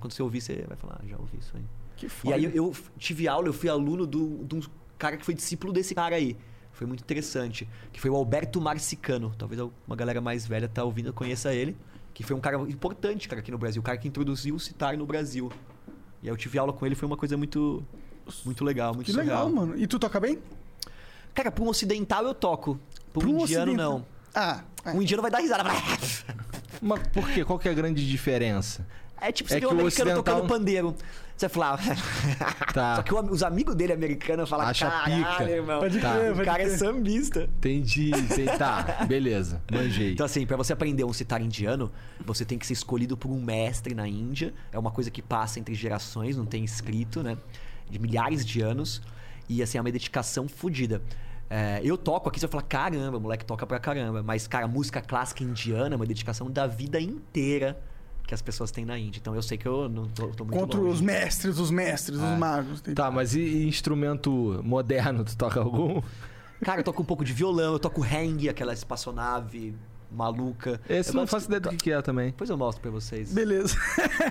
Quando 0.00 0.12
você 0.12 0.22
ouvir, 0.22 0.40
você 0.40 0.64
vai 0.68 0.76
falar, 0.76 1.00
ah, 1.02 1.06
já 1.08 1.16
ouvi 1.18 1.38
isso 1.38 1.52
aí. 1.56 1.64
Que 1.96 2.06
E 2.06 2.08
foda. 2.08 2.34
aí 2.36 2.44
eu, 2.44 2.50
eu 2.52 2.74
tive 2.96 3.26
aula, 3.26 3.48
eu 3.48 3.52
fui 3.52 3.68
aluno 3.68 4.06
do- 4.06 4.44
de 4.44 4.54
um 4.56 4.60
cara 4.98 5.16
que 5.16 5.24
foi 5.24 5.34
discípulo 5.34 5.72
desse 5.72 5.94
cara 5.94 6.14
aí. 6.16 6.36
Foi 6.72 6.86
muito 6.86 7.00
interessante. 7.02 7.68
Que 7.92 8.00
foi 8.00 8.10
o 8.10 8.16
Alberto 8.16 8.60
Marcicano. 8.60 9.32
Talvez 9.38 9.60
uma 9.86 9.96
galera 9.96 10.20
mais 10.20 10.46
velha 10.46 10.68
tá 10.68 10.82
ouvindo, 10.84 11.12
conheça 11.12 11.52
ele. 11.54 11.76
Que 12.12 12.22
foi 12.22 12.34
um 12.36 12.40
cara 12.40 12.56
importante, 12.68 13.28
cara, 13.28 13.40
aqui 13.40 13.50
no 13.50 13.58
Brasil. 13.58 13.80
O 13.80 13.84
cara 13.84 13.96
que 13.98 14.06
introduziu 14.08 14.54
o 14.54 14.60
citar 14.60 14.96
no 14.96 15.06
Brasil. 15.06 15.50
E 16.22 16.28
aí 16.28 16.32
eu 16.32 16.36
tive 16.36 16.58
aula 16.58 16.72
com 16.72 16.84
ele, 16.86 16.94
foi 16.94 17.06
uma 17.06 17.16
coisa 17.16 17.36
muito... 17.36 17.84
Muito 18.44 18.64
legal, 18.64 18.94
muito 18.94 19.06
Que 19.10 19.16
legal, 19.16 19.48
surreal. 19.48 19.66
mano. 19.66 19.78
E 19.80 19.86
tu 19.86 19.98
toca 19.98 20.18
bem? 20.20 20.38
Cara, 21.34 21.50
pra 21.50 21.64
um 21.64 21.68
ocidental 21.68 22.24
eu 22.24 22.34
toco. 22.34 22.78
Pra 23.12 23.20
um 23.20 23.22
Pra 23.22 23.28
um 23.30 23.40
indiano, 23.42 23.64
ocidental. 23.72 23.92
não. 23.98 24.06
Ah, 24.34 24.60
é. 24.84 24.90
Um 24.92 25.02
indiano 25.02 25.22
vai 25.22 25.30
dar 25.30 25.38
risada. 25.38 25.64
Mas 26.80 27.00
por 27.08 27.28
quê? 27.30 27.44
Qual 27.44 27.58
que 27.58 27.68
é 27.68 27.70
a 27.70 27.74
grande 27.74 28.06
diferença? 28.08 28.86
É 29.20 29.32
tipo 29.32 29.48
você 29.48 29.56
É 29.56 29.60
ver 29.60 29.66
um 29.66 29.68
que 29.70 29.74
o 29.74 29.78
americano 29.80 30.10
ocidental- 30.10 30.34
tocando 30.42 30.48
pandeiro. 30.48 30.94
Você 31.36 31.48
vai 31.48 31.54
falar. 31.54 31.78
Tá. 32.72 32.94
Só 32.96 33.02
que 33.02 33.14
o- 33.14 33.30
os 33.32 33.42
amigos 33.42 33.74
dele 33.74 33.92
americanos 33.92 34.48
falam, 34.48 34.66
Acha 34.66 34.88
caralho, 34.90 35.24
pica." 35.26 35.50
irmão. 35.50 35.80
Pode 35.80 35.98
Tá. 36.00 36.12
crer, 36.14 36.32
O 36.32 36.34
pode 36.34 36.44
cara 36.46 36.62
é 36.62 36.66
crer. 36.66 36.78
sambista. 36.78 37.42
Entendi, 37.58 38.10
entendi. 38.10 38.44
Tá, 38.58 39.04
beleza. 39.08 39.62
Manjei. 39.72 40.12
Então, 40.12 40.26
assim, 40.26 40.46
pra 40.46 40.56
você 40.56 40.72
aprender 40.72 41.04
um 41.04 41.12
citar 41.12 41.40
indiano, 41.40 41.90
você 42.24 42.44
tem 42.44 42.58
que 42.58 42.66
ser 42.66 42.74
escolhido 42.74 43.16
por 43.16 43.30
um 43.30 43.40
mestre 43.40 43.94
na 43.94 44.06
Índia. 44.06 44.52
É 44.70 44.78
uma 44.78 44.90
coisa 44.90 45.10
que 45.10 45.22
passa 45.22 45.58
entre 45.58 45.74
gerações, 45.74 46.36
não 46.36 46.44
tem 46.46 46.62
escrito, 46.62 47.22
né? 47.22 47.36
De 47.90 47.98
milhares 47.98 48.44
de 48.44 48.60
anos. 48.60 49.00
E, 49.48 49.62
assim, 49.62 49.78
é 49.78 49.80
uma 49.80 49.90
dedicação 49.92 50.48
fodida. 50.48 51.02
É, 51.50 51.80
eu 51.84 51.96
toco 51.98 52.28
aqui, 52.28 52.40
você 52.40 52.46
vai 52.46 52.52
falar, 52.52 52.62
caramba, 52.64 53.20
moleque 53.20 53.44
toca 53.44 53.66
pra 53.66 53.78
caramba. 53.78 54.22
Mas, 54.22 54.46
cara, 54.46 54.66
música 54.66 55.00
clássica 55.00 55.44
indiana 55.44 55.94
é 55.94 55.96
uma 55.96 56.06
dedicação 56.06 56.50
da 56.50 56.66
vida 56.66 57.00
inteira 57.00 57.78
que 58.26 58.34
as 58.34 58.40
pessoas 58.40 58.70
têm 58.70 58.86
na 58.86 58.98
Índia. 58.98 59.20
Então 59.20 59.34
eu 59.34 59.42
sei 59.42 59.58
que 59.58 59.68
eu 59.68 59.86
não 59.88 60.08
tô, 60.08 60.28
tô 60.28 60.44
muito 60.44 60.58
Contra 60.58 60.80
longe. 60.80 60.94
os 60.94 61.00
mestres, 61.02 61.58
os 61.58 61.70
mestres, 61.70 62.18
É. 62.18 62.32
os 62.32 62.38
magos. 62.38 62.80
Tá, 62.94 63.10
mas 63.10 63.34
e, 63.34 63.66
instrumento 63.68 64.60
moderno, 64.64 65.22
tu 65.24 65.36
toca 65.36 65.60
algum? 65.60 66.00
Cara, 66.64 66.80
eu 66.80 66.84
toco 66.84 67.02
um 67.02 67.04
pouco 67.04 67.22
de 67.22 67.34
violão, 67.34 67.74
eu 67.74 67.78
toco 67.78 68.02
hang, 68.02 68.48
aquela 68.48 68.72
espaçonave 68.72 69.74
maluca. 70.10 70.80
Esse 70.88 71.10
eu 71.10 71.16
não 71.16 71.26
faço 71.26 71.46
ideia 71.46 71.60
do 71.60 71.68
que, 71.70 71.76
que 71.76 71.90
é 71.92 72.00
também. 72.00 72.28
Depois 72.30 72.48
eu 72.48 72.56
mostro 72.56 72.80
pra 72.80 72.90
vocês. 72.90 73.32
Beleza. 73.34 73.76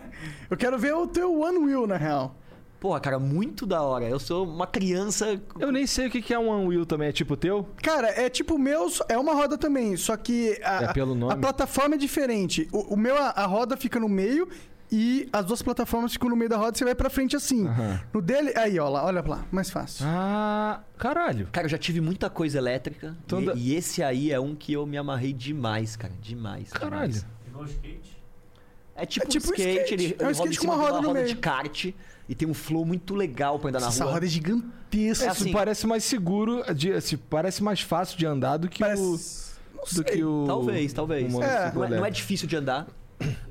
eu 0.50 0.58
quero 0.58 0.80
ver 0.80 0.96
o 0.96 1.06
teu 1.06 1.40
One 1.40 1.58
Wheel, 1.60 1.86
na 1.86 1.98
real. 1.98 2.36
Porra, 2.84 3.00
cara, 3.00 3.18
muito 3.18 3.66
da 3.66 3.82
hora. 3.82 4.04
Eu 4.04 4.20
sou 4.20 4.46
uma 4.46 4.68
criança. 4.68 5.42
Eu 5.58 5.72
nem 5.72 5.88
sei 5.88 6.08
o 6.08 6.12
que 6.12 6.34
é 6.34 6.38
um 6.38 6.50
One 6.50 6.68
Wheel 6.68 6.86
também. 6.86 7.08
É 7.08 7.12
tipo 7.14 7.36
o 7.36 7.38
teu? 7.38 7.66
Cara, 7.82 8.10
é 8.10 8.30
tipo 8.30 8.56
o 8.56 8.60
meu, 8.60 8.92
é 9.08 9.18
uma 9.18 9.34
roda 9.34 9.58
também, 9.58 9.96
só 9.96 10.18
que 10.18 10.60
a, 10.62 10.84
É 10.84 10.94
pelo 10.94 11.16
nome? 11.16 11.32
a 11.32 11.38
plataforma 11.38 11.96
é 11.96 11.98
diferente. 11.98 12.68
O, 12.74 12.96
o 12.96 12.98
meu, 12.98 13.16
a, 13.16 13.30
a 13.30 13.46
roda 13.46 13.78
fica 13.78 14.02
no 14.02 14.10
meio 14.10 14.50
e 14.92 15.30
as 15.32 15.46
duas 15.46 15.62
plataformas 15.62 16.12
ficam 16.12 16.28
no 16.30 16.36
meio 16.36 16.50
da 16.50 16.58
roda 16.58 16.76
e 16.76 16.78
você 16.78 16.84
vai 16.84 16.94
pra 16.94 17.10
frente 17.10 17.38
assim. 17.38 17.66
Aham. 17.66 18.02
No 18.14 18.22
dele, 18.22 18.52
aí, 18.58 18.78
ó 18.78 18.90
lá, 18.90 19.06
olha 19.06 19.24
lá, 19.26 19.46
mais 19.50 19.70
fácil. 19.70 20.06
Ah, 20.06 20.82
caralho. 20.98 21.48
Cara, 21.54 21.68
eu 21.68 21.70
já 21.72 21.78
tive 21.78 22.02
muita 22.02 22.30
coisa 22.30 22.58
elétrica. 22.58 23.16
Então 23.26 23.42
e, 23.56 23.70
e 23.72 23.76
esse 23.76 24.04
aí 24.04 24.30
é 24.30 24.40
um 24.42 24.54
que 24.54 24.74
eu 24.74 24.86
me 24.86 24.98
amarrei 24.98 25.32
demais, 25.32 25.96
cara. 25.96 26.14
Demais. 26.22 26.70
Caralho. 26.70 27.14
demais. 27.46 27.78
É 28.96 29.06
tipo, 29.06 29.26
É 29.26 29.30
tipo 29.30 29.48
um 29.48 29.54
skate, 29.54 29.72
skate. 29.84 29.94
ele, 29.94 30.16
É 30.20 30.26
um 30.26 30.30
ele 30.30 30.38
roda 30.38 30.50
skate 30.52 30.58
em 30.58 30.60
com 30.60 30.66
uma 30.68 30.76
de 30.76 30.82
roda 30.92 31.02
no 31.02 31.08
roda 31.08 31.14
meio. 31.22 31.28
de 31.28 31.36
kart 31.38 31.86
e 32.28 32.36
tem 32.36 32.48
um 32.48 32.54
flow 32.54 32.86
muito 32.86 33.14
legal 33.16 33.60
pra 33.60 33.70
andar 33.70 33.80
na 33.82 33.88
Essa 33.88 34.04
rua. 34.04 34.14
roda 34.14 34.26
é 34.26 34.30
gigantesca. 34.30 35.26
É 35.26 35.32
Isso 35.32 35.42
assim- 35.44 35.52
parece 35.52 35.88
mais 35.88 36.04
seguro, 36.04 36.64
de, 36.74 36.92
assim, 36.94 37.18
parece 37.18 37.64
mais 37.64 37.82
fácil 37.82 38.18
de 38.18 38.26
andar 38.26 38.58
do 38.58 38.70
que 38.70 38.80
Parece... 38.80 39.02
o. 39.02 39.12
Não 39.76 39.84
Do 39.84 39.90
sei. 39.90 40.04
que 40.04 40.24
o. 40.24 40.46
Talvez, 40.48 40.94
talvez. 40.94 41.34
o 41.34 41.42
É. 41.44 41.72
Não, 41.74 41.84
é, 41.84 41.90
não 41.90 42.06
é 42.06 42.10
difícil 42.10 42.48
de 42.48 42.56
andar. 42.56 42.88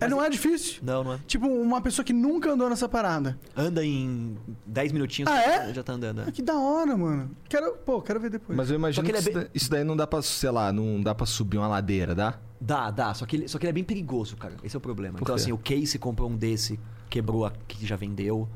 É, 0.01 0.07
não 0.09 0.23
é 0.23 0.29
difícil. 0.29 0.81
Não, 0.83 1.03
não 1.03 1.13
é. 1.15 1.19
Tipo, 1.27 1.47
uma 1.47 1.81
pessoa 1.81 2.05
que 2.05 2.13
nunca 2.13 2.51
andou 2.53 2.69
nessa 2.69 2.87
parada. 2.89 3.39
Anda 3.57 3.83
em 3.85 4.37
10 4.67 4.93
minutinhos 4.93 5.31
Ah, 5.31 5.41
é? 5.41 5.73
já 5.75 5.83
tá 5.83 5.95
andando. 5.95 6.23
Ah, 6.27 6.31
que 6.33 6.43
da 6.43 6.55
hora, 6.59 6.95
mano. 6.97 7.31
Quero, 7.49 7.73
pô, 7.79 8.01
quero 8.03 8.21
ver 8.21 8.29
depois. 8.31 8.55
Mas 8.57 8.69
eu 8.71 8.77
imagino 8.77 9.05
que, 9.07 9.11
que 9.13 9.17
é 9.17 9.21
isso, 9.21 9.33
da- 9.33 9.47
isso 9.55 9.71
daí 9.71 9.83
não 9.85 9.97
dá 9.97 10.07
pra, 10.07 10.21
sei 10.21 10.51
lá, 10.51 10.71
não 10.73 11.01
dá 11.01 11.15
pra 11.15 11.25
subir 11.25 11.57
uma 11.59 11.69
ladeira, 11.69 12.15
dá? 12.15 12.35
Dá, 12.61 12.91
dá. 12.91 13.15
Só 13.15 13.25
que, 13.25 13.37
ele, 13.37 13.49
só 13.49 13.59
que 13.59 13.65
ele 13.65 13.71
é 13.71 13.73
bem 13.73 13.85
perigoso, 13.85 14.37
cara. 14.37 14.55
Esse 14.63 14.77
é 14.77 14.79
o 14.79 14.81
problema. 14.81 15.17
Por 15.19 15.23
então, 15.25 15.35
quê? 15.37 15.41
assim, 15.41 15.53
o 15.53 15.59
Casey 15.59 15.99
comprou 15.99 16.29
um 16.29 16.37
desse, 16.37 16.79
quebrou 17.09 17.47
a 17.47 17.53
que 17.67 17.87
já 17.87 17.97
vendeu. 17.97 18.49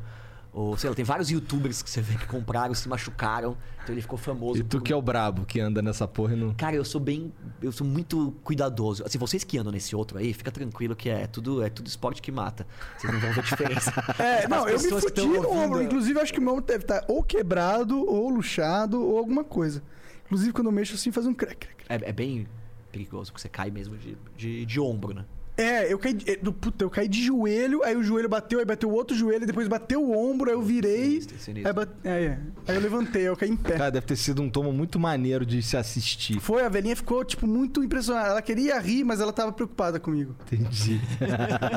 Ou, 0.59 0.75
sei 0.79 0.89
lá, 0.89 0.97
tem 0.97 1.05
vários 1.05 1.31
youtubers 1.31 1.83
que 1.83 1.91
você 1.91 2.01
vê 2.01 2.17
que 2.17 2.27
compraram, 2.27 2.73
se 2.73 2.89
machucaram. 2.89 3.55
Então 3.83 3.95
ele 3.95 4.01
ficou 4.01 4.17
famoso. 4.19 4.59
E 4.59 4.63
tu 4.63 4.79
por- 4.79 4.85
que 4.85 4.91
é 4.91 4.97
o 4.97 5.03
brabo, 5.03 5.45
que 5.45 5.61
anda 5.61 5.83
nessa 5.83 6.09
porra 6.09 6.33
e 6.33 6.37
não. 6.37 6.55
Cara, 6.55 6.75
eu 6.75 6.83
sou 6.83 6.99
bem. 6.99 7.31
Eu 7.61 7.71
sou 7.71 7.87
muito 7.87 8.35
cuidadoso. 8.43 9.05
Assim, 9.05 9.19
vocês 9.19 9.45
que 9.45 9.59
andam 9.59 9.71
nesse 9.71 9.95
outro 9.95 10.17
aí, 10.17 10.33
fica 10.33 10.51
tranquilo 10.51 10.97
que 10.97 11.11
é 11.11 11.27
tudo, 11.27 11.63
é 11.63 11.69
tudo 11.69 11.87
esporte 11.87 12.23
que 12.23 12.33
mata. 12.33 12.67
Vocês 12.97 13.13
não 13.13 13.21
vão 13.21 13.33
ver 13.35 13.43
diferença. 13.43 13.93
É, 14.19 14.49
não, 14.49 14.67
eu 14.67 14.81
me 14.81 14.89
fudi 14.89 15.21
no 15.21 15.35
ouvindo- 15.35 15.51
ombro. 15.51 15.83
Inclusive, 15.83 16.19
acho 16.21 16.33
que 16.33 16.39
o 16.39 16.43
meu 16.43 16.53
ombro 16.55 16.65
deve 16.65 16.85
estar 16.85 17.05
ou 17.07 17.23
quebrado, 17.23 17.99
ou 17.99 18.31
luxado, 18.31 18.99
ou 18.99 19.19
alguma 19.19 19.45
coisa. 19.45 19.83
Inclusive, 20.25 20.55
quando 20.55 20.69
eu 20.69 20.73
mexo 20.73 20.95
assim, 20.95 21.13
faz 21.13 21.27
um 21.27 21.35
crack, 21.35 21.67
crack. 21.69 21.85
É, 21.87 22.09
é 22.09 22.13
bem 22.15 22.49
perigoso, 22.91 23.31
porque 23.31 23.43
você 23.43 23.49
cai 23.51 23.71
mesmo 23.71 23.95
de, 23.99 24.17
de, 24.35 24.65
de 24.65 24.81
ombro, 24.81 25.13
né? 25.13 25.27
É, 25.57 25.91
eu 25.91 25.99
caí, 25.99 26.13
de- 26.13 26.31
é, 26.31 26.37
do- 26.37 26.53
puta, 26.53 26.85
eu 26.85 26.91
caí 26.91 27.09
de 27.09 27.25
joelho, 27.25 27.83
aí 27.83 27.97
o 27.97 28.03
joelho 28.03 28.29
bateu, 28.29 28.59
aí 28.59 28.65
bateu 28.67 28.91
o 28.91 28.93
outro 28.93 29.17
joelho, 29.17 29.47
depois 29.47 29.67
bateu 29.69 30.03
o 30.03 30.15
ombro, 30.15 30.51
aí 30.51 30.55
eu 30.57 30.61
virei. 30.61 31.05
Sinistro, 31.13 31.39
sinistro. 31.39 31.69
Aí, 31.69 31.73
bate- 31.75 31.93
é, 32.05 32.11
é. 32.25 32.39
aí 32.69 32.77
eu 32.77 32.83
levantei, 32.83 33.23
eu 33.27 33.35
caí 33.37 33.49
em 33.51 33.57
pé. 33.57 33.79
Cara, 33.79 33.91
deve 33.91 34.05
ter 34.07 34.17
sido 34.17 34.43
um 34.43 34.51
tomo 34.51 34.71
muito 34.71 34.99
maneiro 34.99 35.47
de 35.47 35.63
se 35.63 35.75
assistir. 35.77 36.39
Foi, 36.41 36.63
a 36.63 36.69
velhinha 36.69 36.95
ficou, 36.95 37.25
tipo, 37.25 37.47
muito 37.47 37.83
impressionada. 37.83 38.29
Ela 38.31 38.43
queria 38.43 38.79
rir, 38.79 39.03
mas 39.03 39.19
ela 39.21 39.33
tava 39.33 39.51
preocupada 39.51 39.99
comigo. 39.99 40.37
Entendi. 40.53 41.01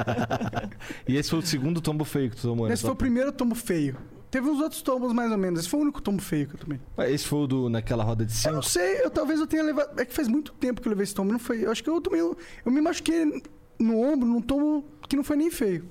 e 1.08 1.16
esse 1.18 1.30
foi 1.30 1.40
o 1.40 1.42
segundo 1.42 1.82
tombo 1.82 2.04
feio 2.04 2.30
que 2.30 2.36
tu 2.36 2.42
tomou, 2.44 2.68
né? 2.68 2.74
Esse 2.74 2.84
foi 2.84 2.92
o 2.92 2.96
primeiro 2.96 3.32
tombo 3.32 3.56
feio. 3.56 3.96
Teve 4.30 4.48
uns 4.48 4.60
outros 4.62 4.82
tombos 4.84 5.12
mais 5.12 5.32
ou 5.32 5.38
menos. 5.38 5.62
Esse 5.62 5.70
foi 5.70 5.80
o 5.80 5.84
único 5.84 6.02
tombo 6.02 6.22
feio 6.22 6.48
que 6.48 6.56
eu 6.56 6.60
tomei. 6.60 6.80
Esse 7.12 7.26
foi 7.26 7.40
o 7.40 7.48
do, 7.48 7.70
naquela 7.70 8.04
roda 8.04 8.24
de 8.24 8.32
Eu 8.32 8.38
cima? 8.38 8.54
não 8.54 8.62
sei, 8.62 9.04
eu 9.04 9.10
talvez 9.10 9.40
eu 9.40 9.48
tenha 9.48 9.64
levado. 9.64 10.00
É 10.00 10.06
que 10.06 10.14
faz 10.14 10.28
muito 10.28 10.52
tempo 10.54 10.82
que 10.82 10.88
eu 10.88 10.92
levei 10.92 11.04
esse 11.04 11.16
tombo. 11.16 11.32
Não 11.32 11.40
foi. 11.40 11.66
Eu 11.66 11.72
acho 11.72 11.84
que 11.84 11.90
eu 11.90 12.00
tomei. 12.00 12.22
Eu 12.22 12.38
me 12.66 12.80
machuquei 12.80 13.42
no 13.80 14.00
ombro 14.00 14.28
num 14.28 14.42
tombo 14.42 14.84
que 15.08 15.16
não 15.16 15.24
foi 15.24 15.38
nem 15.38 15.50
feio. 15.50 15.86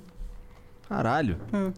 Caralho, 0.89 1.39
É. 1.53 1.73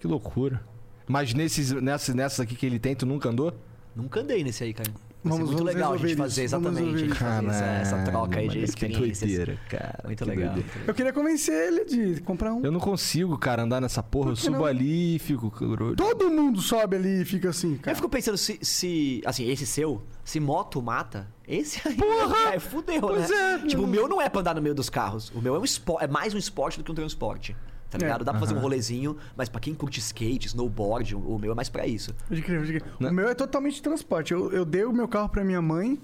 que 0.00 0.06
loucura. 0.06 0.62
Mas 1.06 1.32
nesses, 1.32 1.70
nessas, 1.72 2.14
nessas 2.14 2.40
aqui 2.40 2.54
que 2.56 2.66
ele 2.66 2.78
tem, 2.78 2.94
tu 2.94 3.06
nunca 3.06 3.28
andou? 3.28 3.52
Nunca 3.94 4.20
andei 4.20 4.42
nesse 4.42 4.64
aí, 4.64 4.74
cara. 4.74 4.90
Ser 5.26 5.30
Vamos- 5.30 5.46
muito 5.50 5.58
vamos 5.58 5.74
legal 5.74 5.92
a 5.92 5.96
gente 5.96 6.16
fazer 6.16 6.44
isso, 6.44 6.56
exatamente. 6.56 6.94
A 6.94 6.98
gente 6.98 7.14
fazer 7.14 7.46
essa, 7.48 7.64
essa 7.64 7.98
troca 8.04 8.38
aí 8.38 8.48
de 8.48 8.58
experiências. 8.62 9.18
doideira, 9.20 9.58
cara. 9.68 10.00
Muito 10.04 10.24
que 10.24 10.30
legal. 10.30 10.54
doideira. 10.54 10.80
Eu 10.86 10.94
queria 10.94 11.12
convencer 11.12 11.54
ele 11.68 11.84
de 11.84 12.20
comprar 12.22 12.52
um. 12.54 12.64
Eu 12.64 12.70
não 12.72 12.80
consigo, 12.80 13.36
cara, 13.38 13.62
andar 13.62 13.80
nessa 13.80 14.02
porra. 14.02 14.26
Por 14.26 14.32
Eu 14.32 14.36
subo 14.36 14.58
não? 14.58 14.64
ali 14.66 15.16
e 15.16 15.18
fico. 15.18 15.50
Todo 15.96 16.30
mundo 16.30 16.60
sobe 16.60 16.96
ali 16.96 17.22
e 17.22 17.24
fica 17.24 17.50
assim, 17.50 17.72
Eu 17.74 17.78
cara. 17.80 17.94
fico 17.96 18.08
pensando 18.08 18.36
se, 18.38 18.58
se. 18.62 19.20
Assim, 19.24 19.48
esse 19.50 19.66
seu, 19.66 20.02
se 20.24 20.38
moto 20.40 20.80
mata, 20.80 21.26
esse 21.46 21.80
aí. 21.86 21.94
Porra! 21.96 22.36
É, 22.54 22.58
fudeu, 22.60 23.00
Pois 23.00 23.28
né? 23.28 23.60
é. 23.64 23.66
Tipo, 23.66 23.82
o 23.82 23.86
meu 23.86 24.08
não 24.08 24.20
é 24.22 24.28
pra 24.28 24.40
andar 24.40 24.54
no 24.54 24.62
meio 24.62 24.74
dos 24.74 24.88
carros. 24.88 25.30
O 25.34 25.40
meu 25.40 25.54
é 25.56 25.58
um 25.58 25.64
esporte. 25.64 26.04
É 26.04 26.08
mais 26.08 26.32
um 26.34 26.38
esporte 26.38 26.78
do 26.78 26.84
que 26.84 26.92
um 26.92 26.94
transporte. 26.94 27.56
Tá 27.98 28.04
É. 28.04 28.08
ligado? 28.08 28.24
Dá 28.24 28.32
pra 28.32 28.40
fazer 28.40 28.54
um 28.54 28.58
rolezinho, 28.58 29.16
mas 29.36 29.48
pra 29.48 29.60
quem 29.60 29.74
curte 29.74 29.98
skate, 30.00 30.46
snowboard, 30.48 31.14
o 31.14 31.38
meu 31.38 31.52
é 31.52 31.54
mais 31.54 31.68
pra 31.68 31.86
isso. 31.86 32.14
Pode 32.28 32.42
crer, 32.42 32.58
pode 32.60 32.72
crer. 32.80 32.84
Né? 33.00 33.10
O 33.10 33.12
meu 33.12 33.28
é 33.28 33.34
totalmente 33.34 33.80
transporte. 33.82 34.32
Eu, 34.32 34.52
eu 34.52 34.64
dei 34.64 34.84
o 34.84 34.92
meu 34.92 35.06
carro 35.08 35.28
pra 35.28 35.44
minha 35.44 35.60
mãe 35.62 35.98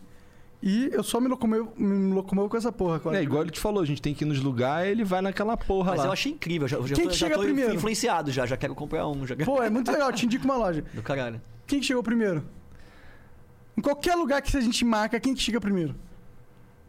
e 0.63 0.89
eu 0.93 1.03
só 1.03 1.21
me 1.21 1.27
locomovo, 1.29 1.73
me 1.77 2.13
locomovo 2.15 2.49
com 2.49 2.57
essa 2.57 2.71
porra 2.71 2.97
agora. 2.97 3.19
É 3.19 3.23
igual 3.23 3.43
ele 3.43 3.51
te 3.51 3.59
falou, 3.61 3.83
a 3.83 3.87
gente 3.87 4.01
tem 4.01 4.15
que 4.15 4.25
ir 4.25 4.27
nos 4.29 4.41
lugares 4.41 4.91
ele 4.93 5.05
vai 5.05 5.21
naquela 5.21 5.57
porra 5.57 5.91
Mas 5.93 6.01
lá. 6.01 6.07
eu 6.07 6.13
achei 6.13 6.33
incrível. 6.33 6.69
Já, 6.69 6.77
já 6.81 6.95
Quem 6.95 7.05
tô, 7.05 7.11
que 7.11 7.17
já 7.17 7.27
chega 7.27 7.35
tô 7.37 7.43
primeiro? 7.43 7.75
influenciado 7.75 8.31
já. 8.31 8.47
Já 8.47 8.57
quero 8.57 8.75
comprar 8.75 9.07
um. 9.09 9.27
Já... 9.27 9.35
Pô, 9.37 9.63
é 9.63 9.69
muito 9.71 9.91
legal. 9.91 10.13
Te 10.13 10.25
indico 10.27 10.45
uma 10.45 10.57
loja. 10.57 10.85
Do 10.95 11.03
caralho. 11.03 11.41
Quem 11.67 11.81
que 11.81 11.87
chegou 11.87 12.03
primeiro? 12.03 12.45
Em 13.77 13.81
qualquer 13.81 14.15
lugar 14.15 14.41
que 14.43 14.57
a 14.57 14.61
gente 14.61 14.85
marca, 14.85 15.19
quem 15.19 15.35
que 15.35 15.41
chega 15.41 15.61
primeiro? 15.61 15.95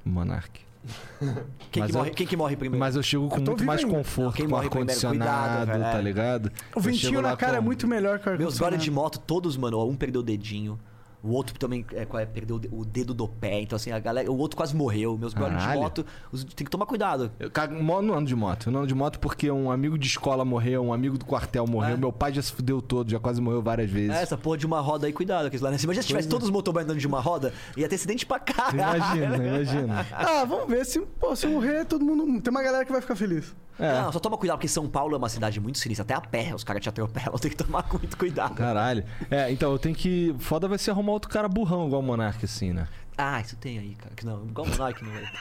Monark. 0.06 0.60
Quem, 1.72 1.86
que 1.86 1.92
eu- 1.92 1.98
morre, 1.98 2.10
quem 2.12 2.28
que 2.28 2.36
morre 2.38 2.56
primeiro? 2.56 2.80
Mas 2.80 2.96
eu 2.96 3.02
chego 3.04 3.28
com 3.30 3.38
Eu 3.38 3.42
muito 3.44 3.64
mais 3.64 3.80
ainda. 3.80 3.92
conforto, 3.96 4.36
Quem 4.36 4.48
com 4.48 4.56
ar-condicionado, 4.58 5.72
tá 5.72 5.98
é. 5.98 6.02
ligado? 6.02 6.52
O 6.76 6.80
Eu 6.80 6.82
ventinho 6.82 7.22
na 7.22 7.36
cara 7.38 7.54
é 7.54 7.56
como? 7.58 7.68
muito 7.68 7.88
melhor 7.88 8.20
que 8.20 8.30
o 8.30 8.38
Meus 8.38 8.58
brothers 8.58 8.84
de 8.84 8.90
ar-condicionado. 8.90 9.02
moto, 9.02 9.20
todos, 9.20 9.58
mano, 9.58 9.78
ó, 9.80 9.86
um 9.88 9.96
perdeu 9.96 10.22
o 10.22 10.24
dedinho. 10.24 10.78
O 11.24 11.30
outro 11.32 11.58
também 11.58 11.86
é, 11.94 12.02
é, 12.02 12.26
perdeu 12.26 12.58
o 12.58 12.60
de- 12.60 12.70
o 12.70 12.84
dedo 12.84 13.14
do 13.14 13.28
pé. 13.28 13.62
Então, 13.62 13.78
assim, 13.78 13.92
a 13.92 14.00
galera. 14.00 14.30
O 14.30 14.38
outro 14.38 14.58
quase 14.58 14.76
morreu. 14.76 15.18
Meus 15.18 15.34
brothers 15.34 15.64
de 15.64 15.74
moto. 15.74 16.06
os- 16.32 16.44
tem 16.44 16.66
que 16.66 16.70
tomar 16.70 16.86
cuidado. 16.86 17.32
Eu 17.40 17.50
cago- 17.50 17.76
não 17.82 18.14
ando 18.14 18.26
de 18.28 18.36
moto. 18.36 18.68
Eu 18.68 18.74
não 18.74 18.80
ando 18.82 18.88
de 18.90 18.94
moto 18.96 19.20
porque 19.20 19.50
um 19.50 19.72
amigo 19.72 19.98
de 19.98 20.06
escola 20.08 20.44
morreu, 20.44 20.84
um 20.84 20.92
amigo 20.92 21.18
do 21.18 21.24
quartel 21.26 21.66
morreu, 21.66 21.94
É. 21.94 21.98
meu 21.98 22.12
pai 22.12 22.34
já 22.34 22.42
se 22.42 22.52
fudeu 22.52 22.82
todo, 22.82 23.10
já 23.10 23.20
quase 23.20 23.40
morreu 23.40 23.62
várias 23.62 23.90
vezes. 23.90 24.10
É, 24.16 24.22
essa 24.22 24.38
porra 24.38 24.58
de 24.58 24.66
uma 24.66 24.82
roda 24.82 25.08
aí, 25.08 25.14
cuidado. 25.14 25.50
Que 25.50 25.58
lá 25.60 25.78
cima. 25.78 25.94
Já 25.94 26.02
se 26.02 26.08
tivesse 26.10 26.28
todos 26.28 26.46
os 26.48 26.52
motoboys 26.52 26.84
andando 26.86 27.00
de 27.00 27.08
uma 27.08 27.22
roda, 27.22 27.54
ia 27.78 27.88
ter 27.88 27.96
acidente 27.96 28.26
pra 28.26 28.40
caralho. 28.40 28.78
Imagina, 28.98 29.36
imagina. 29.48 30.06
Ah, 30.12 30.44
vamos 30.46 30.68
ver. 30.68 30.86
Se, 30.86 31.00
pô, 31.00 31.36
se 31.36 31.46
eu 31.46 31.52
morrer, 31.52 31.86
todo 31.86 32.04
mundo. 32.04 32.42
Tem 32.42 32.52
uma 32.52 32.62
galera 32.62 32.84
que 32.86 32.92
vai 32.92 33.00
ficar 33.02 33.16
feliz. 33.16 33.56
É. 33.80 34.02
Não, 34.02 34.12
só 34.12 34.20
toma 34.20 34.38
cuidado, 34.38 34.58
porque 34.58 34.68
São 34.68 34.88
Paulo 34.88 35.16
é 35.16 35.18
uma 35.18 35.30
cidade 35.30 35.60
muito 35.60 35.80
sinistra. 35.80 36.04
Até 36.04 36.14
a 36.14 36.22
pé 36.22 36.54
os 36.54 36.64
caras 36.64 36.82
te 36.82 36.90
atropelam. 36.90 37.38
Tem 37.40 37.52
que 37.52 37.58
tomar 37.58 37.86
muito 37.92 38.18
cuidado. 38.18 38.56
Caralho. 38.56 39.04
É, 39.30 39.52
então 39.52 39.72
eu 39.72 39.80
tenho 39.80 39.96
que. 39.96 40.36
Foda 40.40 40.68
vai 40.68 40.78
ser 40.78 40.92
arrumar 40.92 41.14
outro 41.14 41.30
cara 41.30 41.48
burrão 41.48 41.88
igual 41.88 42.02
o 42.02 42.06
Monark, 42.06 42.44
assim, 42.46 42.72
né? 42.72 42.88
Ah, 43.18 43.40
isso 43.42 43.56
tem 43.58 43.78
aí, 43.78 43.96
cara. 43.96 44.16
Que 44.16 44.26
não, 44.26 44.44
igual 44.46 44.66
o 44.66 44.70
Monark 44.70 45.04
não 45.04 45.14
é. 45.16 45.32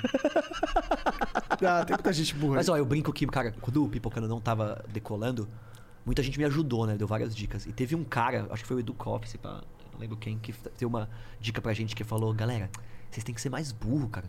Ah, 1.64 1.84
tem 1.84 1.94
muita 1.94 2.12
gente 2.12 2.34
burra. 2.34 2.56
Mas 2.56 2.68
ó, 2.68 2.76
eu 2.76 2.84
brinco 2.84 3.12
que, 3.12 3.24
cara, 3.26 3.54
quando 3.60 3.84
o 3.84 3.88
Pipocano 3.88 4.26
não 4.26 4.40
tava 4.40 4.84
decolando, 4.88 5.48
muita 6.04 6.20
gente 6.20 6.36
me 6.36 6.44
ajudou, 6.44 6.86
né? 6.86 6.96
Deu 6.96 7.06
várias 7.06 7.36
dicas. 7.36 7.66
E 7.66 7.72
teve 7.72 7.94
um 7.94 8.02
cara, 8.02 8.48
acho 8.50 8.62
que 8.62 8.68
foi 8.68 8.78
o 8.78 8.80
Edu 8.80 8.92
Koff, 8.94 9.28
se 9.28 9.38
pá, 9.38 9.62
não 9.92 10.00
lembro 10.00 10.16
quem, 10.16 10.38
que 10.38 10.52
deu 10.76 10.88
uma 10.88 11.08
dica 11.40 11.60
pra 11.60 11.72
gente 11.72 11.94
que 11.94 12.02
falou: 12.02 12.32
galera, 12.34 12.68
vocês 13.10 13.22
têm 13.22 13.34
que 13.34 13.40
ser 13.40 13.50
mais 13.50 13.70
burro, 13.70 14.08
cara. 14.08 14.26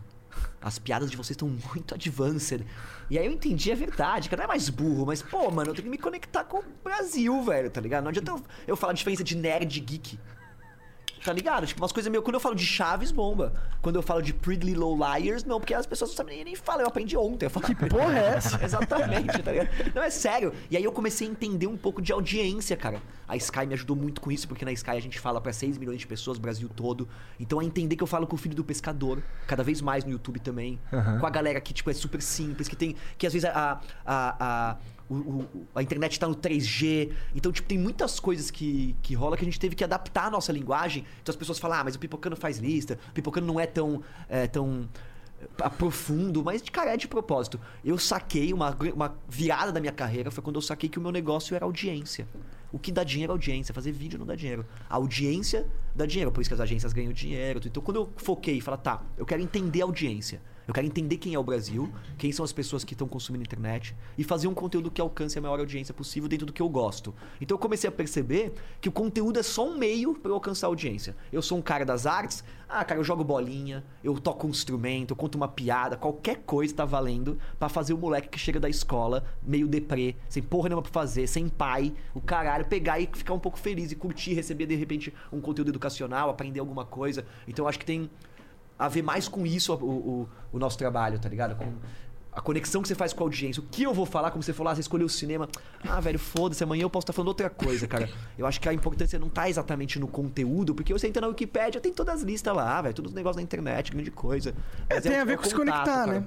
As 0.61 0.80
piadas 0.80 1.11
de 1.11 1.18
vocês 1.18 1.31
estão 1.31 1.49
muito 1.73 1.93
advanced. 1.93 2.65
E 3.10 3.18
aí 3.18 3.26
eu 3.26 3.31
entendi 3.31 3.72
a 3.72 3.76
verdade, 3.76 4.30
cara. 4.30 4.41
Não 4.41 4.45
é 4.45 4.47
mais 4.47 4.69
burro, 4.69 5.05
mas, 5.05 5.22
pô, 5.22 5.51
mano, 5.51 5.72
eu 5.72 5.73
tenho 5.73 5.85
que 5.85 5.89
me 5.89 5.97
conectar 5.97 6.43
com 6.45 6.60
o 6.60 6.64
Brasil, 6.84 7.43
velho, 7.43 7.69
tá 7.69 7.81
ligado? 7.81 8.03
Não 8.03 8.10
adianta 8.10 8.31
eu, 8.31 8.41
eu 8.68 8.76
falar 8.76 8.91
a 8.91 8.95
diferença 8.95 9.23
de 9.23 9.35
nerd 9.35 9.77
e 9.77 9.80
geek. 9.81 10.19
Tá 11.24 11.32
ligado? 11.32 11.66
Tipo, 11.66 11.82
umas 11.82 11.91
coisas 11.91 12.12
meio. 12.12 12.22
Quando 12.22 12.36
eu 12.36 12.40
falo 12.40 12.56
de 12.56 12.66
Chaves, 12.66 13.12
bomba. 13.12 13.54
Quando 13.82 13.95
eu 13.95 14.02
falo 14.02 14.22
de 14.22 14.34
Pretty 14.34 14.66
Little 14.66 14.95
Liars, 14.95 15.44
não, 15.44 15.60
porque 15.60 15.74
as 15.74 15.86
pessoas 15.86 16.12
não 16.12 16.18
sabem 16.18 16.36
nem, 16.36 16.45
nem 16.45 16.56
falam. 16.56 16.82
Eu 16.82 16.88
aprendi 16.88 17.16
ontem. 17.16 17.45
Eu 17.45 17.50
falo, 17.50 17.66
que 17.66 17.76
porra 17.76 18.18
é 18.18 18.26
essa? 18.38 18.60
Exatamente, 18.64 19.41
tá 19.41 19.52
ligado? 19.52 19.70
Não, 19.94 20.04
é 20.04 20.10
sério. 20.10 20.54
E 20.70 20.76
aí 20.76 20.84
eu 20.84 20.91
comecei 20.91 21.28
a 21.28 21.32
entender 21.32 21.68
um 21.68 21.78
pouco 21.78 22.02
de 22.02 22.12
audiência, 22.12 22.76
cara. 22.76 23.02
A 23.28 23.38
Sky 23.38 23.66
me 23.66 23.74
ajudou 23.74 23.95
muito 23.95 24.20
com 24.20 24.32
isso, 24.32 24.48
porque 24.48 24.66
na 24.66 24.72
Sky 24.74 24.91
a 24.91 25.00
gente 25.00 25.20
fala 25.20 25.40
pra 25.40 25.54
6 25.54 25.78
milhões 25.78 26.00
de 26.00 26.08
pessoas, 26.08 26.38
Brasil 26.38 26.70
todo. 26.76 27.08
Então 27.40 27.60
a 27.60 27.64
entender 27.64 27.95
que 27.95 28.04
eu 28.04 28.08
falo 28.08 28.28
com 28.28 28.36
o 28.36 28.40
filho 28.40 28.56
do 28.56 28.64
pescador, 28.64 29.24
cada 29.48 29.64
vez 29.64 29.82
mais 29.82 30.04
no 30.04 30.12
YouTube 30.12 30.40
também. 30.40 30.80
Aham. 30.91 31.20
Com 31.20 31.26
a 31.26 31.30
galera 31.30 31.60
que, 31.62 31.74
tipo, 31.74 31.90
é 31.90 31.94
super 31.94 32.22
simples, 32.22 32.68
que 32.68 32.76
tem. 32.76 32.95
Que 33.18 33.26
às 33.26 33.34
vezes 33.34 33.50
a. 33.50 33.80
a, 34.06 34.36
a 34.40 34.78
o- 35.14 35.41
o- 35.57 35.68
a 35.76 35.81
internet 35.84 36.19
tá 36.19 36.27
no 36.27 36.35
3G. 36.35 37.11
Então, 37.35 37.52
tipo, 37.52 37.68
tem 37.68 37.77
muitas 37.77 38.19
coisas 38.19 38.49
que, 38.52 38.95
que 39.02 39.14
rola 39.14 39.35
que 39.38 39.44
a 39.44 39.45
gente 39.45 39.60
teve 39.60 39.76
que 39.76 39.84
adaptar 39.84 40.26
a 40.26 40.30
nossa 40.31 40.52
linguagem. 40.52 41.06
Então 41.22 41.31
as 41.31 41.38
pessoas 41.38 41.60
falam, 41.60 41.80
ah, 41.80 41.84
mas 41.84 41.95
o 41.95 41.99
Pipocano 41.99 42.35
faz 42.35 42.57
lista, 42.57 42.98
o 43.10 43.14
Pipocano 43.14 43.45
não 43.48 43.60
é 43.60 43.65
tão. 43.65 44.02
é, 44.30 44.48
tão 44.48 44.88
é, 45.61 45.69
profundo, 45.69 46.41
mas, 46.44 46.61
cara, 46.61 46.94
é 46.94 46.98
de 46.98 47.07
propósito. 47.07 47.60
Eu 47.84 47.98
saquei 47.98 48.53
uma, 48.53 48.76
uma 48.95 49.15
virada 49.27 49.72
da 49.72 49.80
minha 49.80 49.91
carreira 49.91 50.31
foi 50.31 50.41
quando 50.44 50.56
eu 50.56 50.61
saquei 50.61 50.88
que 50.90 50.98
o 50.98 51.02
meu 51.02 51.11
negócio 51.11 51.53
era 51.56 51.65
audiência. 51.65 52.27
O 52.72 52.80
que 52.80 52.91
dá 52.91 53.03
dinheiro 53.03 53.31
é 53.31 53.34
audiência. 53.34 53.73
Fazer 53.73 53.91
vídeo 53.91 54.18
não 54.18 54.26
dá 54.26 54.35
dinheiro. 54.35 54.65
A 54.90 54.95
audiência 54.95 55.68
dá 55.94 56.06
dinheiro. 56.06 56.31
Por 56.31 56.41
isso 56.41 56.49
que 56.49 56.53
as 56.56 56.60
agências 56.60 56.91
ganham 56.94 57.11
dinheiro. 57.14 57.60
Então, 57.65 57.84
quando 57.84 57.98
eu 57.98 58.10
foquei 58.18 58.57
e 58.57 58.61
falei, 58.61 58.80
tá, 58.81 59.03
eu 59.18 59.26
quero 59.26 59.41
entender 59.44 59.81
a 59.81 59.85
audiência. 59.85 60.41
Eu 60.68 60.73
quero 60.73 60.88
entender 60.88 61.18
quem 61.18 61.34
é 61.34 61.40
o 61.40 61.44
Brasil, 61.44 61.91
quem 62.18 62.31
são 62.31 62.45
as 62.45 62.53
pessoas 62.53 62.84
que 62.84 62.94
estão 62.94 63.07
consumindo 63.07 63.44
internet 63.44 63.95
e 64.18 64.23
fazer 64.23 64.48
um 64.48 64.53
conteúdo 64.53 64.90
que 64.90 65.02
alcance 65.02 65.38
a 65.38 65.41
maior 65.41 65.60
audiência 65.60 65.94
possível 65.94 66.30
dentro 66.30 66.45
do 66.45 66.53
que 66.53 66.61
eu 66.61 66.69
gosto. 66.69 67.14
Então 67.41 67.56
eu 67.56 67.60
comecei 67.60 67.88
a 67.88 67.91
perceber 67.91 68.53
que 68.80 68.88
o 68.88 68.91
conteúdo 68.91 69.40
é 69.40 69.44
só 69.44 69.68
um 69.68 69.77
meio 69.77 70.14
para 70.14 70.31
eu 70.31 70.35
alcançar 70.35 70.68
a 70.68 70.69
audiência. 70.69 71.15
Eu 71.31 71.41
sou 71.41 71.57
um 71.57 71.61
cara 71.61 71.85
das 71.85 72.06
artes, 72.06 72.44
ah, 72.69 72.84
cara, 72.84 72.99
eu 72.99 73.03
jogo 73.03 73.23
bolinha, 73.23 73.84
eu 74.03 74.19
toco 74.19 74.48
um 74.48 74.49
instrumento, 74.49 75.11
eu 75.11 75.15
conto 75.15 75.35
uma 75.35 75.48
piada, 75.48 75.98
qualquer 75.98 76.38
coisa 76.38 76.73
tá 76.73 76.85
valendo 76.85 77.38
para 77.60 77.69
fazer 77.69 77.94
o 77.94 77.98
moleque 77.98 78.30
que 78.30 78.40
chega 78.40 78.60
da 78.60 78.69
escola 78.69 79.26
meio 79.44 79.68
deprê, 79.68 80.15
sem 80.27 80.41
porra 80.41 80.69
nenhuma 80.69 80.81
pra 80.81 80.91
fazer, 80.91 81.27
sem 81.27 81.48
pai, 81.49 81.94
o 82.15 82.22
caralho, 82.22 82.65
pegar 82.65 82.99
e 82.99 83.07
ficar 83.14 83.34
um 83.34 83.40
pouco 83.40 83.60
feliz 83.60 83.91
e 83.91 83.95
curtir, 83.95 84.34
receber 84.34 84.65
de 84.65 84.76
repente 84.76 85.14
um 85.31 85.40
conteúdo 85.40 85.69
educacional, 85.69 86.30
aprender 86.30 86.61
alguma 86.61 86.85
coisa. 86.85 87.26
Então 87.48 87.65
eu 87.65 87.69
acho 87.69 87.77
que 87.77 87.85
tem 87.85 88.10
a 88.85 88.89
ver 88.89 89.01
mais 89.01 89.27
com 89.27 89.45
isso 89.45 89.73
o, 89.73 89.77
o, 89.85 90.30
o 90.53 90.60
nosso 90.60 90.77
trabalho, 90.77 91.19
tá 91.19 91.30
ligado? 91.30 91.55
Com 91.55 91.73
a 92.35 92.41
conexão 92.41 92.81
que 92.81 92.88
você 92.88 92.95
faz 92.95 93.14
com 93.14 93.23
a 93.23 93.27
audiência. 93.27 93.61
O 93.61 93.65
que 93.69 93.84
eu 93.84 93.93
vou 93.93 94.05
falar, 94.07 94.31
como 94.31 94.41
você 94.41 94.51
falou, 94.53 94.72
ah, 94.72 94.76
você 94.76 94.81
escolheu 94.81 95.05
o 95.05 95.10
cinema. 95.10 95.47
Ah, 95.88 95.99
velho, 95.99 96.18
foda-se, 96.18 96.64
amanhã 96.64 96.81
eu 96.81 96.89
posso 96.89 97.03
estar 97.03 97.14
falando 97.14 97.27
outra 97.27 97.47
coisa, 97.49 97.88
cara. 97.88 98.10
Eu 98.38 98.47
acho 98.47 98.60
que 98.60 98.68
a 98.68 98.73
importância 98.73 99.19
não 99.19 99.30
tá 99.30 99.47
exatamente 99.47 99.99
no 99.99 100.07
conteúdo, 100.07 100.73
porque 100.73 100.91
você 100.91 101.07
entra 101.07 101.22
na 101.22 101.27
Wikipédia, 101.27 101.80
tem 101.80 101.93
todas 101.93 102.15
as 102.15 102.22
listas 102.23 102.55
lá, 102.55 102.81
velho, 102.81 102.95
todos 102.95 103.11
os 103.11 103.15
negócios 103.15 103.35
na 103.38 103.43
internet, 103.43 103.91
grande 103.91 104.10
coisa. 104.10 104.55
É, 104.89 104.95
Mas 104.95 105.03
tem 105.03 105.11
o- 105.18 105.22
a 105.22 105.26
ver 105.26 105.35
o 105.35 105.38
com 105.38 105.43
se 105.43 105.53
contato, 105.53 105.76
conectar, 105.85 106.05
cara. 106.07 106.19
né? 106.22 106.26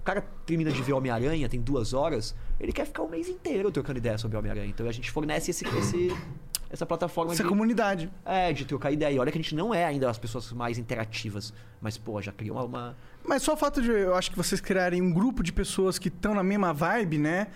O 0.00 0.02
cara 0.04 0.24
termina 0.44 0.70
de 0.72 0.82
ver 0.82 0.92
Homem-Aranha, 0.92 1.48
tem 1.48 1.60
duas 1.60 1.94
horas, 1.94 2.34
ele 2.60 2.72
quer 2.72 2.84
ficar 2.84 3.04
o 3.04 3.08
mês 3.08 3.28
inteiro 3.28 3.70
trocando 3.70 3.98
ideia 3.98 4.18
sobre 4.18 4.36
Homem-Aranha. 4.36 4.66
Então 4.66 4.86
a 4.88 4.92
gente 4.92 5.10
fornece 5.10 5.50
esse, 5.52 5.64
esse- 5.78 6.14
essa 6.74 6.84
plataforma 6.84 7.32
Essa 7.32 7.42
de, 7.42 7.48
comunidade. 7.48 8.10
é, 8.24 8.52
de 8.52 8.64
trocar 8.64 8.90
ideia. 8.90 9.14
E 9.14 9.18
olha 9.18 9.30
que 9.32 9.38
a 9.38 9.40
gente 9.40 9.54
não 9.54 9.72
é 9.74 9.84
ainda 9.84 10.10
as 10.10 10.18
pessoas 10.18 10.52
mais 10.52 10.76
interativas, 10.76 11.52
mas, 11.80 11.96
pô, 11.96 12.20
já 12.20 12.32
criou 12.32 12.56
uma- 12.56 12.64
uma, 12.64 12.96
Mas 13.26 13.42
só 13.42 13.54
o 13.54 13.56
fato 13.56 13.80
de 13.80 13.90
eu 13.90 14.14
acho 14.14 14.30
que 14.30 14.36
vocês 14.36 14.60
criarem 14.60 15.00
um 15.00 15.12
grupo 15.12 15.42
de 15.42 15.52
pessoas 15.52 15.98
que 15.98 16.08
estão 16.08 16.34
na 16.34 16.42
mesma 16.42 16.72
vibe, 16.74 17.16
né? 17.18 17.46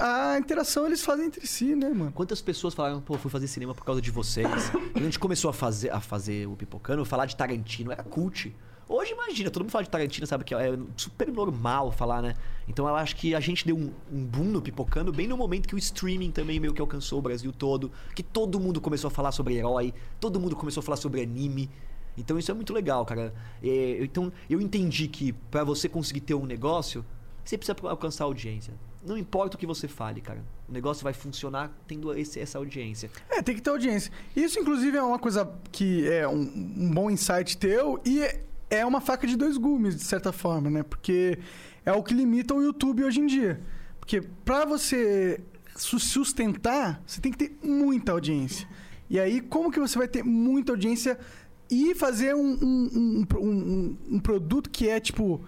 A 0.00 0.36
interação 0.38 0.86
eles 0.86 1.02
fazem 1.02 1.26
entre 1.26 1.46
si, 1.46 1.74
né, 1.76 1.88
mano? 1.90 2.10
Quantas 2.12 2.40
pessoas 2.42 2.74
falaram, 2.74 3.00
pô, 3.00 3.16
fui 3.18 3.30
fazer 3.30 3.46
cinema 3.46 3.74
por 3.74 3.84
causa 3.84 4.00
de 4.00 4.10
vocês? 4.10 4.70
Quando 4.70 4.96
a 4.98 5.04
gente 5.04 5.18
começou 5.18 5.50
a 5.50 5.52
fazer, 5.52 5.90
a 5.90 6.00
fazer 6.00 6.46
o 6.48 6.56
Pipocano, 6.56 7.04
falar 7.04 7.26
de 7.26 7.36
Tarantino 7.36 7.92
era 7.92 8.02
cult. 8.02 8.54
Hoje, 8.94 9.12
imagina, 9.12 9.50
todo 9.50 9.62
mundo 9.64 9.72
fala 9.72 9.82
de 9.82 9.90
Tarantino, 9.90 10.24
sabe 10.24 10.44
que 10.44 10.54
é 10.54 10.78
super 10.96 11.26
normal 11.32 11.90
falar, 11.90 12.22
né? 12.22 12.34
Então 12.68 12.86
eu 12.86 12.94
acho 12.94 13.16
que 13.16 13.34
a 13.34 13.40
gente 13.40 13.66
deu 13.66 13.76
um, 13.76 13.90
um 14.12 14.24
boom 14.24 14.44
no 14.44 14.62
Pipocano 14.62 15.10
bem 15.12 15.26
no 15.26 15.36
momento 15.36 15.66
que 15.66 15.74
o 15.74 15.78
streaming 15.78 16.30
também 16.30 16.60
meio 16.60 16.72
que 16.72 16.80
alcançou 16.80 17.18
o 17.18 17.22
Brasil 17.22 17.52
todo, 17.52 17.90
que 18.14 18.22
todo 18.22 18.60
mundo 18.60 18.80
começou 18.80 19.08
a 19.08 19.10
falar 19.10 19.32
sobre 19.32 19.56
herói, 19.56 19.92
todo 20.20 20.38
mundo 20.38 20.54
começou 20.54 20.80
a 20.80 20.84
falar 20.84 20.96
sobre 20.96 21.20
anime. 21.22 21.68
Então 22.16 22.38
isso 22.38 22.52
é 22.52 22.54
muito 22.54 22.72
legal, 22.72 23.04
cara. 23.04 23.34
É, 23.60 23.98
então 24.00 24.32
eu 24.48 24.60
entendi 24.60 25.08
que 25.08 25.32
pra 25.32 25.64
você 25.64 25.88
conseguir 25.88 26.20
ter 26.20 26.34
um 26.34 26.46
negócio, 26.46 27.04
você 27.44 27.58
precisa 27.58 27.76
alcançar 27.88 28.24
audiência. 28.24 28.74
Não 29.04 29.18
importa 29.18 29.56
o 29.56 29.58
que 29.58 29.66
você 29.66 29.88
fale, 29.88 30.20
cara. 30.20 30.42
O 30.68 30.72
negócio 30.72 31.02
vai 31.02 31.12
funcionar 31.12 31.70
tendo 31.88 32.16
esse- 32.16 32.38
essa 32.38 32.58
audiência. 32.58 33.10
É, 33.28 33.42
tem 33.42 33.56
que 33.56 33.60
ter 33.60 33.70
audiência. 33.70 34.12
Isso, 34.36 34.58
inclusive, 34.58 34.96
é 34.96 35.02
uma 35.02 35.18
coisa 35.18 35.50
que 35.72 36.08
é 36.08 36.26
um, 36.28 36.40
um 36.76 36.90
bom 36.94 37.10
insight 37.10 37.58
teu 37.58 38.00
e 38.04 38.22
é- 38.22 38.44
é 38.70 38.84
uma 38.84 39.00
faca 39.00 39.26
de 39.26 39.36
dois 39.36 39.56
gumes, 39.56 39.96
de 39.96 40.04
certa 40.04 40.32
forma, 40.32 40.70
né? 40.70 40.82
Porque 40.82 41.38
é 41.84 41.92
o 41.92 42.02
que 42.02 42.14
limita 42.14 42.54
o 42.54 42.62
YouTube 42.62 43.04
hoje 43.04 43.20
em 43.20 43.26
dia. 43.26 43.60
Porque 44.00 44.20
pra 44.44 44.64
você 44.64 45.40
su- 45.76 45.98
sustentar, 46.00 47.02
você 47.06 47.20
tem 47.20 47.32
que 47.32 47.38
ter 47.38 47.58
muita 47.66 48.12
audiência. 48.12 48.68
E 49.08 49.18
aí, 49.20 49.40
como 49.40 49.70
que 49.70 49.78
você 49.80 49.98
vai 49.98 50.08
ter 50.08 50.22
muita 50.24 50.72
audiência 50.72 51.18
e 51.70 51.94
fazer 51.94 52.34
um, 52.34 52.58
um, 52.62 53.26
um- 53.38 53.96
um 54.12 54.18
produto 54.18 54.68
que 54.70 54.88
é, 54.88 54.98
tipo, 55.00 55.40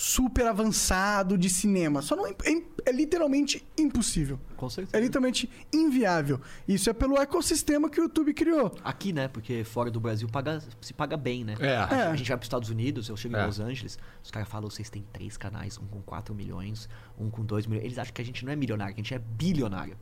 super 0.00 0.46
avançado 0.46 1.36
de 1.36 1.50
cinema? 1.50 2.00
Só 2.02 2.14
não 2.14 2.24
é, 2.24 2.30
é- 2.44 2.62
é 2.86 2.92
literalmente 2.92 3.66
impossível. 3.76 4.38
Com 4.56 4.70
certeza. 4.70 4.96
É 4.96 5.00
literalmente 5.00 5.50
inviável. 5.72 6.40
Isso 6.68 6.88
é 6.88 6.92
pelo 6.92 7.16
ecossistema 7.20 7.90
que 7.90 8.00
o 8.00 8.04
YouTube 8.04 8.32
criou. 8.32 8.72
Aqui, 8.84 9.12
né? 9.12 9.26
Porque 9.26 9.64
fora 9.64 9.90
do 9.90 9.98
Brasil 9.98 10.28
paga, 10.28 10.62
se 10.80 10.94
paga 10.94 11.16
bem, 11.16 11.42
né? 11.42 11.56
É. 11.58 11.76
A, 11.76 11.88
É. 11.90 12.02
a 12.06 12.14
gente 12.16 12.28
vai 12.28 12.36
para 12.36 12.42
os 12.44 12.46
Estados 12.46 12.70
Unidos, 12.70 13.08
eu 13.08 13.16
chego 13.16 13.36
É. 13.36 13.42
em 13.42 13.46
Los 13.46 13.58
Angeles, 13.58 13.98
os 14.22 14.30
caras 14.30 14.48
falam, 14.48 14.70
vocês 14.70 14.88
têm 14.88 15.04
três 15.12 15.36
canais, 15.36 15.76
um 15.78 15.86
com 15.88 16.00
4 16.02 16.32
milhões, 16.32 16.88
um 17.18 17.28
com 17.28 17.44
2 17.44 17.66
milhões. 17.66 17.84
Eles 17.84 17.98
acham 17.98 18.14
que 18.14 18.22
a 18.22 18.24
gente 18.24 18.44
não 18.44 18.52
é 18.52 18.56
milionário, 18.56 18.94
que 18.94 19.00
a 19.00 19.02
gente 19.04 19.14
é 19.14 19.18
bilionário. 19.18 19.96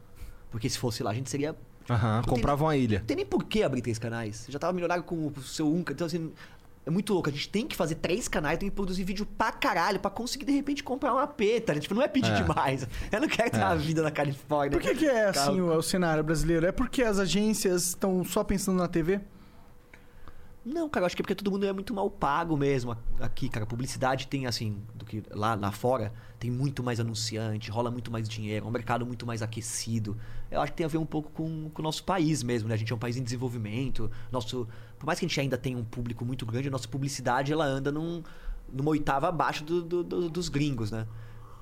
Porque 0.51 0.69
se 0.69 0.79
fosse 0.79 1.03
lá, 1.03 1.11
a 1.11 1.15
gente 1.15 1.31
seria. 1.31 1.57
Aham, 1.89 2.17
Não 2.17 2.23
tem- 2.23 2.35
comprava 2.35 2.65
uma 2.65 2.77
ilha. 2.77 2.99
Não 2.99 3.07
tem 3.07 3.17
nem 3.17 3.25
por 3.27 3.45
que 3.45 3.63
abrir 3.63 3.81
três 3.81 3.97
canais. 3.97 4.37
Você 4.39 4.51
já 4.53 4.59
tava 4.59 4.73
milionário 4.73 5.05
com 5.05 5.29
o 5.29 5.43
seu 5.43 5.73
um. 5.73 5.81
Então, 5.81 6.05
assim, 6.07 6.33
é 6.87 6.91
muito 6.91 7.13
louco. 7.13 7.29
A 7.29 7.33
gente 7.33 7.49
tem 7.49 7.67
que 7.67 7.75
fazer 7.77 7.97
três 7.97 8.29
canais, 8.29 8.59
tem 8.59 8.71
que 8.71 8.75
produzir 8.75 9.03
vídeo 9.05 9.27
pra 9.27 9.51
caralho, 9.53 9.99
pra 9.99 10.11
conseguir, 10.11 10.45
de 10.47 10.53
repente, 10.53 10.85
comprar 10.85 11.13
uma 11.13 11.27
peta. 11.27 11.75
né? 11.75 11.81
Tipo, 11.81 11.95
não 11.95 12.03
é 12.03 12.09
pedir 12.09 12.31
É. 12.31 12.41
demais. 12.43 12.87
Eu 13.13 13.21
não 13.21 13.29
quero 13.29 13.51
ter 13.51 13.59
uma 13.59 13.75
vida 13.77 14.03
na 14.03 14.11
Califórnia. 14.11 14.79
Por 14.79 14.81
que, 14.81 14.95
que 14.95 15.07
é 15.07 15.33
Carro- 15.33 15.51
assim 15.51 15.61
o, 15.61 15.77
o 15.77 15.83
cenário 15.83 16.23
brasileiro? 16.23 16.65
É 16.65 16.73
porque 16.73 17.03
as 17.03 17.19
agências 17.19 17.89
estão 17.89 18.23
só 18.25 18.43
pensando 18.45 18.79
na 18.79 18.87
TV? 18.89 19.21
Não, 20.65 20.89
cara, 20.89 21.05
eu 21.05 21.07
acho 21.07 21.15
que 21.15 21.23
é 21.23 21.25
porque 21.25 21.35
todo 21.37 21.49
mundo 21.49 21.65
é 21.65 21.73
muito 21.73 21.95
mal 21.95 22.11
pago 22.11 22.57
mesmo 22.57 22.97
aqui, 23.21 23.49
cara. 23.49 23.65
Publicidade 23.65 24.27
tem, 24.27 24.47
assim, 24.47 24.83
do 24.97 25.05
que 25.05 25.23
lá, 25.31 25.55
lá 25.55 25.71
fora, 25.71 26.13
tem 26.41 26.51
muito 26.51 26.83
mais 26.83 26.99
anunciante, 26.99 27.71
rola 27.71 27.89
muito 27.89 28.11
mais 28.11 28.29
dinheiro, 28.29 28.67
é 28.67 28.69
um 28.69 28.73
mercado 28.73 29.07
muito 29.07 29.25
mais 29.25 29.43
aquecido. 29.43 30.17
Eu 30.51 30.61
acho 30.61 30.73
que 30.73 30.79
tem 30.79 30.85
a 30.85 30.89
ver 30.89 30.99
um 30.99 31.07
pouco 31.07 31.31
com, 31.31 31.71
com 31.71 31.81
o 31.81 31.85
nosso 31.85 32.03
país 32.03 32.43
mesmo, 32.43 32.69
né? 32.69 32.75
A 32.75 32.77
gente 32.79 32.93
é 32.93 32.97
um 32.97 32.99
país 32.99 33.17
em 33.17 33.23
desenvolvimento. 33.23 34.11
Nosso, 34.33 34.67
por 34.99 35.07
mais 35.07 35.19
que 35.19 35.25
a 35.27 35.29
gente 35.29 35.41
ainda 35.41 35.57
tenha 35.59 35.77
um 35.77 35.85
público 35.85 36.25
muito 36.25 36.45
grande, 36.47 36.69
a 36.69 36.71
nossa 36.71 36.89
publicidade 36.89 37.53
ela 37.53 37.65
anda 37.65 37.91
num, 37.93 38.23
numa 38.73 38.91
oitava 38.91 39.29
abaixo 39.29 39.65
do- 39.65 39.83
do- 39.83 40.03
do- 40.05 40.31
dos 40.31 40.49
gringos, 40.49 40.91
né? 40.91 41.07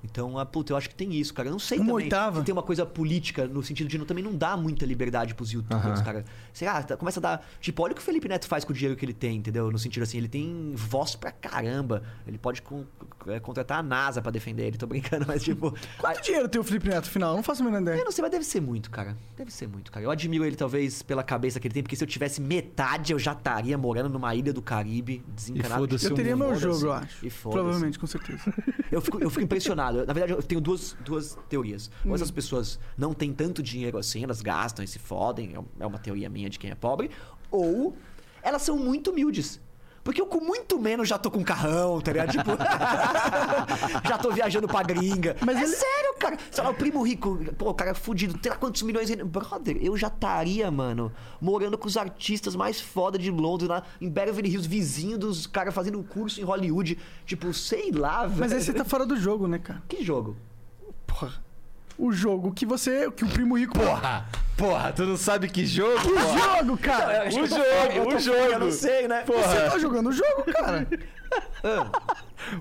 Então, 0.04 0.38
ah, 0.38 0.44
puta, 0.44 0.72
eu 0.72 0.76
acho 0.76 0.88
que 0.88 0.94
tem 0.94 1.14
isso, 1.14 1.32
cara. 1.32 1.48
Eu 1.48 1.52
não 1.52 1.58
sei 1.58 1.78
Uma 1.78 1.86
também 1.88 2.04
oitava? 2.04 2.38
se 2.40 2.44
tem 2.44 2.52
uma 2.52 2.62
coisa 2.62 2.84
política 2.84 3.46
no 3.46 3.62
sentido 3.62 3.88
de 3.88 3.96
não, 3.98 4.04
também 4.04 4.22
não 4.22 4.34
dá 4.36 4.56
muita 4.56 4.84
liberdade 4.84 5.34
pros 5.34 5.50
youtubers, 5.50 6.02
cara. 6.02 6.24
Sei 6.52 6.68
lá, 6.68 6.82
tá- 6.82 6.96
começa 6.96 7.18
a 7.20 7.22
dar. 7.22 7.46
Tipo, 7.60 7.82
olha 7.82 7.92
o 7.92 7.94
que 7.94 8.00
o 8.02 8.04
Felipe 8.04 8.28
Neto 8.28 8.46
faz 8.46 8.64
com 8.64 8.72
o 8.72 8.74
dinheiro 8.74 8.96
que 8.96 9.04
ele 9.04 9.14
tem, 9.14 9.38
entendeu? 9.38 9.70
No 9.72 9.78
sentido 9.78 10.02
assim, 10.02 10.18
ele 10.18 10.28
tem 10.28 10.72
voz 10.74 11.16
pra 11.16 11.32
caramba. 11.32 12.02
Ele 12.26 12.38
pode 12.38 12.60
con- 12.62 12.84
é, 13.26 13.40
contratar 13.40 13.78
a 13.78 13.82
NASA 13.82 14.20
pra 14.20 14.30
defender 14.30 14.66
ele. 14.66 14.76
Tô 14.76 14.86
brincando, 14.86 15.24
mas 15.28 15.42
tipo. 15.42 15.74
Quanto 15.98 16.22
dinheiro 16.22 16.48
tem 16.48 16.60
o 16.60 16.64
Felipe 16.64 16.88
Neto, 16.88 17.06
afinal? 17.08 17.30
Eu 17.30 17.36
Não 17.36 17.42
faço 17.42 17.62
a 17.62 17.64
menor 17.64 17.78
Eu 17.78 17.82
ideia. 17.82 18.04
não 18.04 18.12
sei, 18.12 18.22
mas 18.22 18.30
deve 18.30 18.44
ser 18.44 18.60
muito, 18.60 18.90
cara. 18.90 19.16
Deve 19.36 19.50
ser 19.50 19.66
muito, 19.66 19.90
cara. 19.90 20.04
Eu 20.04 20.10
admiro 20.10 20.44
ele, 20.44 20.54
talvez, 20.54 21.02
pela 21.02 21.22
cabeça 21.22 21.58
que 21.58 21.66
ele 21.66 21.74
tem, 21.74 21.82
porque 21.82 21.96
se 21.96 22.04
eu 22.04 22.08
tivesse 22.08 22.40
metade, 22.40 23.12
eu 23.12 23.18
já 23.18 23.32
estaria 23.32 23.76
morando 23.78 24.10
numa 24.10 24.34
ilha 24.34 24.52
do 24.52 24.60
Caribe, 24.62 25.24
desencanado. 25.34 25.86
de 25.86 26.04
Eu 26.04 26.14
teria 26.14 26.36
meu 26.36 26.54
jogo, 26.54 26.84
eu 26.86 26.92
acho. 26.92 27.24
E. 27.26 27.30
Provavelmente, 27.30 27.98
com 27.98 28.06
certeza. 28.06 28.52
Eu 28.92 29.00
fico, 29.00 29.18
eu 29.18 29.30
fico 29.30 29.42
impressionado. 29.42 29.93
Na 30.06 30.12
verdade, 30.12 30.32
eu 30.32 30.42
tenho 30.42 30.60
duas, 30.60 30.96
duas 31.04 31.38
teorias. 31.48 31.90
Ou 32.04 32.10
Hum. 32.10 32.14
essas 32.14 32.30
pessoas 32.30 32.78
não 32.96 33.14
têm 33.14 33.32
tanto 33.32 33.62
dinheiro 33.62 33.96
assim, 33.98 34.24
elas 34.24 34.40
gastam 34.42 34.84
e 34.84 34.88
se 34.88 34.98
fodem. 34.98 35.54
é 35.54 35.82
É 35.84 35.86
uma 35.86 35.98
teoria 35.98 36.28
minha 36.28 36.50
de 36.50 36.58
quem 36.58 36.70
é 36.70 36.74
pobre. 36.74 37.10
Ou 37.50 37.96
elas 38.42 38.62
são 38.62 38.76
muito 38.78 39.10
humildes. 39.10 39.60
Porque 40.04 40.20
eu 40.20 40.26
com 40.26 40.38
muito 40.38 40.78
menos 40.78 41.08
já 41.08 41.16
tô 41.18 41.30
com 41.30 41.42
carrão, 41.42 41.98
tá 42.00 42.12
ligado? 42.12 42.30
Tipo, 42.32 42.50
já 44.06 44.18
tô 44.18 44.30
viajando 44.30 44.68
pra 44.68 44.82
gringa. 44.82 45.34
Mas 45.44 45.56
é 45.56 45.62
ele- 45.62 45.74
sério, 45.74 46.14
cara. 46.20 46.36
Sei 46.50 46.62
lá, 46.62 46.70
o 46.70 46.74
primo 46.74 47.02
rico, 47.02 47.38
pô, 47.56 47.70
o 47.70 47.74
cara 47.74 47.92
é 47.92 47.94
fudido, 47.94 48.36
tem 48.38 48.52
lá 48.52 48.58
quantos 48.58 48.82
milhões 48.82 49.08
ele... 49.08 49.24
Brother, 49.24 49.78
eu 49.80 49.96
já 49.96 50.08
estaria, 50.08 50.70
mano, 50.70 51.10
morando 51.40 51.78
com 51.78 51.88
os 51.88 51.96
artistas 51.96 52.54
mais 52.54 52.80
foda 52.80 53.18
de 53.18 53.30
Londres, 53.30 53.68
lá 53.68 53.82
em 54.00 54.08
Beverly 54.10 54.50
Hills, 54.50 54.68
vizinho 54.68 55.16
dos 55.18 55.46
caras 55.46 55.74
fazendo 55.74 55.98
um 55.98 56.02
curso 56.02 56.38
em 56.40 56.44
Hollywood. 56.44 56.98
Tipo, 57.24 57.52
sei 57.54 57.90
lá, 57.90 58.26
velho. 58.26 58.40
Mas 58.40 58.52
aí 58.52 58.60
você 58.62 58.72
tá 58.74 58.84
fora 58.84 59.06
do 59.06 59.16
jogo, 59.16 59.48
né, 59.48 59.58
cara? 59.58 59.82
Que 59.88 60.04
jogo? 60.04 60.36
Porra. 61.06 61.32
O 61.96 62.12
jogo 62.12 62.52
que 62.52 62.66
você. 62.66 63.10
que 63.12 63.24
o 63.24 63.28
primo 63.28 63.56
rico. 63.58 63.78
Porra! 63.78 64.26
Porra, 64.56 64.92
tu 64.92 65.04
não 65.04 65.16
sabe 65.16 65.48
que 65.48 65.66
jogo? 65.66 66.00
Que 66.00 66.08
jogo, 66.38 66.78
cara? 66.78 67.26
acho 67.28 67.40
o 67.40 67.46
jogo, 67.46 68.14
o 68.14 68.18
jogo. 68.20 68.38
Eu 68.38 68.58
não 68.60 68.70
sei, 68.70 69.08
né? 69.08 69.24
Você 69.26 69.70
tá 69.70 69.78
jogando 69.78 70.08
o 70.08 70.12
jogo, 70.12 70.44
cara. 70.52 70.86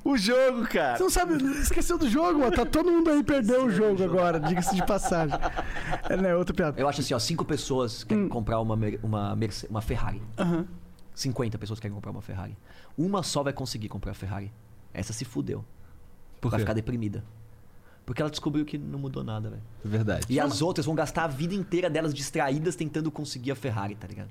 O 0.04 0.18
jogo, 0.18 0.66
cara. 0.68 0.96
Você 0.98 1.04
não 1.04 1.10
sabe, 1.10 1.34
esqueceu 1.60 1.98
do 1.98 2.10
jogo, 2.10 2.40
mano. 2.40 2.52
Tá 2.56 2.66
todo 2.66 2.90
mundo 2.90 3.10
aí 3.10 3.22
perdeu 3.22 3.66
o 3.66 3.70
jogo 3.72 4.02
agora, 4.02 4.40
diga-se 4.40 4.74
de 4.76 4.86
passagem. 4.86 5.38
É, 6.10 6.16
né? 6.16 6.34
Outra 6.36 6.56
piada. 6.56 6.80
Eu 6.80 6.88
acho 6.88 7.02
assim, 7.02 7.14
ó, 7.14 7.20
cinco 7.20 7.44
pessoas 7.44 8.04
Hum. 8.04 8.08
querem 8.08 8.28
comprar 8.30 8.60
uma, 8.62 8.78
uma, 9.04 9.36
Merce- 9.36 9.68
uma 9.70 9.82
Ferrari. 9.82 10.22
Aham. 10.38 10.66
50 11.14 11.58
pessoas 11.58 11.80
querem 11.82 11.94
comprar 11.94 12.12
uma 12.12 12.22
Ferrari. 12.22 12.58
Uma 12.98 13.22
só 13.24 13.44
vai 13.44 13.52
conseguir 13.54 13.90
comprar 13.90 14.12
a 14.12 14.16
Ferrari. 14.16 14.52
Essa 14.94 15.12
se 15.12 15.26
fudeu. 15.26 15.66
Por 16.40 16.50
vai 16.50 16.60
quê? 16.60 16.64
ficar 16.64 16.74
deprimida. 16.74 17.24
Porque 18.06 18.22
ela 18.22 18.30
descobriu 18.30 18.66
que 18.66 18.78
não 18.78 19.00
mudou 19.00 19.24
nada, 19.24 19.50
velho. 19.50 19.62
É 19.84 19.88
verdade. 19.88 20.26
E 20.30 20.40
as 20.40 20.62
outras 20.62 20.86
vão 20.86 20.94
gastar 20.94 21.24
a 21.24 21.28
vida 21.28 21.54
inteira 21.56 21.90
delas 21.90 22.14
distraídas 22.14 22.76
tentando 22.76 23.10
conseguir 23.10 23.52
a 23.52 23.56
Ferrari, 23.56 23.96
tá 23.96 24.08
ligado? 24.08 24.30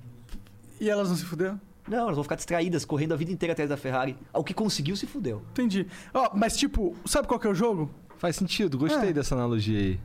E 0.81 0.91
elas 0.91 1.09
não 1.09 1.17
se 1.17 1.25
fuderam? 1.25 1.59
Não, 1.89 1.99
elas 2.01 2.15
vão 2.15 2.23
ficar 2.23 2.37
distraídas, 2.37 2.85
correndo 2.85 3.13
a 3.15 3.17
vida 3.17 3.33
inteira 3.33 3.53
atrás 3.55 3.69
da 3.71 3.77
Ferrari. 3.77 4.17
O 4.33 4.45
que 4.45 4.53
conseguiu 4.55 4.95
se 4.97 5.07
fudeu. 5.07 5.43
Entendi. 5.53 5.87
Ó, 6.13 6.31
mas 6.35 6.57
tipo, 6.57 6.95
sabe 7.07 7.27
qual 7.27 7.41
que 7.41 7.47
é 7.47 7.51
o 7.51 7.55
jogo? 7.55 7.91
Faz 8.19 8.37
sentido, 8.37 8.77
gostei 8.79 9.09
É. 9.11 9.13
dessa 9.13 9.35
analogia 9.35 9.79
aí. 9.79 10.01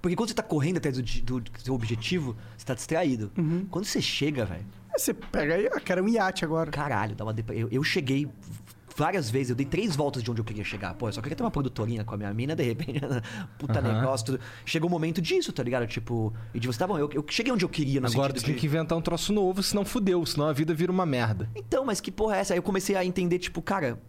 Porque 0.00 0.14
quando 0.16 0.28
você 0.28 0.34
tá 0.34 0.42
correndo 0.44 0.76
atrás 0.78 0.96
do, 0.96 1.02
do 1.40 1.50
seu 1.58 1.74
objetivo, 1.74 2.36
você 2.56 2.64
tá 2.64 2.72
distraído. 2.74 3.30
Uhum. 3.36 3.66
Quando 3.70 3.84
você 3.84 4.00
chega, 4.00 4.44
velho, 4.44 4.64
Aí 4.94 4.98
você 4.98 5.12
pega 5.12 5.54
aí, 5.54 5.66
eu 5.66 5.80
quero 5.80 6.02
um 6.02 6.08
iate 6.08 6.44
agora. 6.44 6.70
caralho, 6.70 7.14
dá 7.14 7.24
uma 7.24 7.34
depre... 7.34 7.58
eu, 7.58 7.68
eu 7.70 7.82
cheguei 7.84 8.26
várias 8.98 9.30
vezes, 9.30 9.50
eu 9.50 9.56
dei 9.56 9.64
três 9.64 9.94
voltas 9.96 10.22
de 10.22 10.30
onde 10.30 10.40
eu 10.40 10.44
queria 10.44 10.64
chegar. 10.64 10.92
Pô, 10.94 11.08
eu 11.08 11.12
só 11.12 11.20
queria 11.22 11.36
ter 11.36 11.42
uma 11.42 11.50
produtorinha 11.50 12.04
com 12.04 12.14
a 12.14 12.18
minha 12.18 12.34
mina, 12.34 12.54
de 12.56 12.62
repente, 12.64 13.00
puta 13.58 13.78
Aham. 13.78 13.94
negócio, 14.00 14.26
tudo. 14.26 14.40
Chegou 14.66 14.88
o 14.88 14.90
momento 14.90 15.22
disso, 15.22 15.52
tá 15.52 15.62
ligado? 15.62 15.86
Tipo, 15.86 16.32
e 16.52 16.58
de 16.60 16.66
você, 16.66 16.78
tá 16.78 16.86
bom, 16.86 16.98
eu, 16.98 17.08
eu 17.14 17.24
cheguei 17.28 17.52
onde 17.52 17.64
eu 17.64 17.68
queria 17.68 18.00
no 18.00 18.08
Agora 18.08 18.32
tu 18.32 18.40
sentido 18.40 18.46
tem 18.46 18.54
de... 18.56 18.60
que 18.60 18.66
inventar 18.66 18.98
um 18.98 19.00
troço 19.00 19.32
novo, 19.32 19.62
senão 19.62 19.84
fudeu, 19.84 20.26
senão 20.26 20.48
a 20.48 20.52
vida 20.52 20.74
vira 20.74 20.90
uma 20.92 21.06
merda. 21.06 21.48
Então, 21.54 21.84
mas 21.84 22.00
que 22.00 22.10
porra 22.10 22.36
é 22.36 22.40
essa? 22.40 22.52
Aí 22.54 22.58
eu 22.58 22.62
comecei 22.62 22.96
a 22.96 23.04
entender, 23.04 23.38
tipo, 23.38 23.62
cara, 23.62 24.00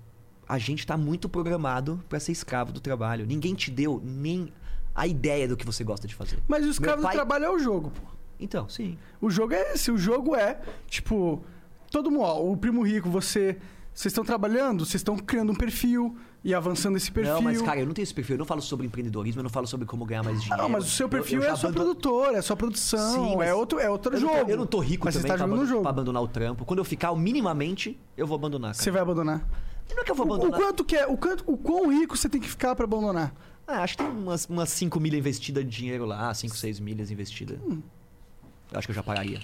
a 0.48 0.58
gente 0.58 0.86
tá 0.88 0.98
muito 0.98 1.30
programado 1.30 2.04
pra 2.10 2.20
ser 2.20 2.32
escravo 2.32 2.72
do 2.72 2.80
trabalho. 2.80 3.26
Ninguém 3.26 3.54
te 3.54 3.70
deu 3.70 4.02
nem 4.04 4.52
a 4.96 5.06
ideia 5.06 5.48
do 5.48 5.56
que 5.56 5.66
você 5.66 5.84
gosta 5.84 6.08
de 6.08 6.16
fazer. 6.16 6.40
Mas 6.48 6.66
o 6.66 6.70
escravo 6.70 7.02
pai- 7.04 7.12
do 7.14 7.16
trabalho 7.16 7.46
é 7.46 7.50
o 7.52 7.60
jogo, 7.60 7.92
pô. 7.92 8.02
Então, 8.40 8.68
sim. 8.68 8.98
O 9.22 9.30
jogo 9.30 9.54
é 9.54 9.74
esse. 9.74 9.92
O 9.92 9.98
jogo 9.98 10.36
é, 10.36 10.60
tipo, 10.88 11.44
todo 11.92 12.10
mundo, 12.10 12.24
ó, 12.24 12.42
o 12.44 12.58
primo 12.58 12.82
rico, 12.82 13.10
você. 13.10 13.58
Vocês 13.94 14.12
estão 14.14 14.24
trabalhando, 14.24 14.86
vocês 14.86 14.96
estão 14.96 15.18
criando 15.18 15.52
um 15.52 15.56
perfil 15.56 16.16
e 16.42 16.54
avançando 16.54 16.96
esse 16.96 17.12
perfil. 17.12 17.34
Não, 17.34 17.42
mas, 17.42 17.62
cara, 17.62 17.82
eu 17.82 17.86
não 17.86 17.94
tenho 17.94 18.04
esse 18.04 18.14
perfil. 18.14 18.36
Eu 18.36 18.40
não 18.40 18.46
falo 18.46 18.62
sobre 18.62 18.86
empreendedorismo, 18.88 19.40
eu 19.40 19.44
não 19.44 19.50
falo 19.50 19.68
sobre 19.68 19.86
como 19.86 20.06
ganhar 20.06 20.24
mais 20.24 20.42
dinheiro. 20.42 20.62
não, 20.64 20.70
mas 20.70 20.86
o 20.86 20.90
seu 20.90 21.06
Eu- 21.06 21.10
perfil 21.10 21.40
eu 21.40 21.44
é 21.44 21.48
já 21.48 21.54
a 21.54 21.56
sua 21.58 21.70
abandono- 21.70 21.96
produtora, 21.96 22.36
é 22.38 22.40
a 22.40 22.42
sua 22.42 22.56
produção, 22.56 23.14
Sim, 23.38 23.42
é 23.44 23.54
outro, 23.54 23.78
é 23.80 23.90
outro 23.90 24.14
eu 24.16 24.20
jogo. 24.22 24.34
Não 24.34 24.50
eu 24.50 24.58
não 24.58 24.66
tô 24.66 24.80
rico 24.80 25.04
mas 25.06 25.16
também 25.16 25.32
você 25.32 25.38
tá 25.38 25.46
pra, 25.48 25.66
jogo. 25.66 25.82
pra 25.82 25.90
abandonar 25.90 26.24
o 26.24 26.28
trampo. 26.30 26.64
Quando 26.64 26.80
eu 26.80 26.86
ficar 26.86 27.14
minimamente, 27.14 28.00
eu 28.16 28.26
vou 28.26 28.36
abandonar, 28.36 28.72
cara. 28.72 28.82
Você 28.84 28.90
vai 28.92 29.02
abandonar. 29.02 29.46
Não 29.94 30.02
é 30.02 30.06
que 30.06 30.12
eu 30.12 30.16
vou 30.16 30.26
O, 30.26 30.30
o 30.30 30.34
abandonar. 30.36 30.60
quanto 30.62 30.86
que 30.86 30.96
é, 30.96 31.06
o 31.06 31.18
quanto, 31.18 31.44
o 31.46 31.58
quão 31.58 31.90
rico 31.92 32.16
você 32.16 32.30
tem 32.30 32.40
que 32.40 32.48
ficar 32.48 32.76
pra 32.76 32.86
abandonar? 32.86 33.34
Ah, 33.68 33.84
acho 33.84 33.98
que 33.98 34.04
tem 34.04 34.12
umas, 34.14 34.46
umas 34.46 34.70
5 34.70 34.98
milhas 35.00 35.20
investidas 35.20 35.64
de 35.66 35.70
dinheiro 35.70 36.06
lá, 36.06 36.34
5, 36.34 36.56
6 36.56 36.80
milhas 36.80 37.12
investidas. 37.12 37.60
Hum. 37.62 37.82
Eu 38.72 38.78
acho 38.80 38.88
que 38.88 38.92
eu 38.92 38.96
já 38.96 39.04
pararia. 39.04 39.40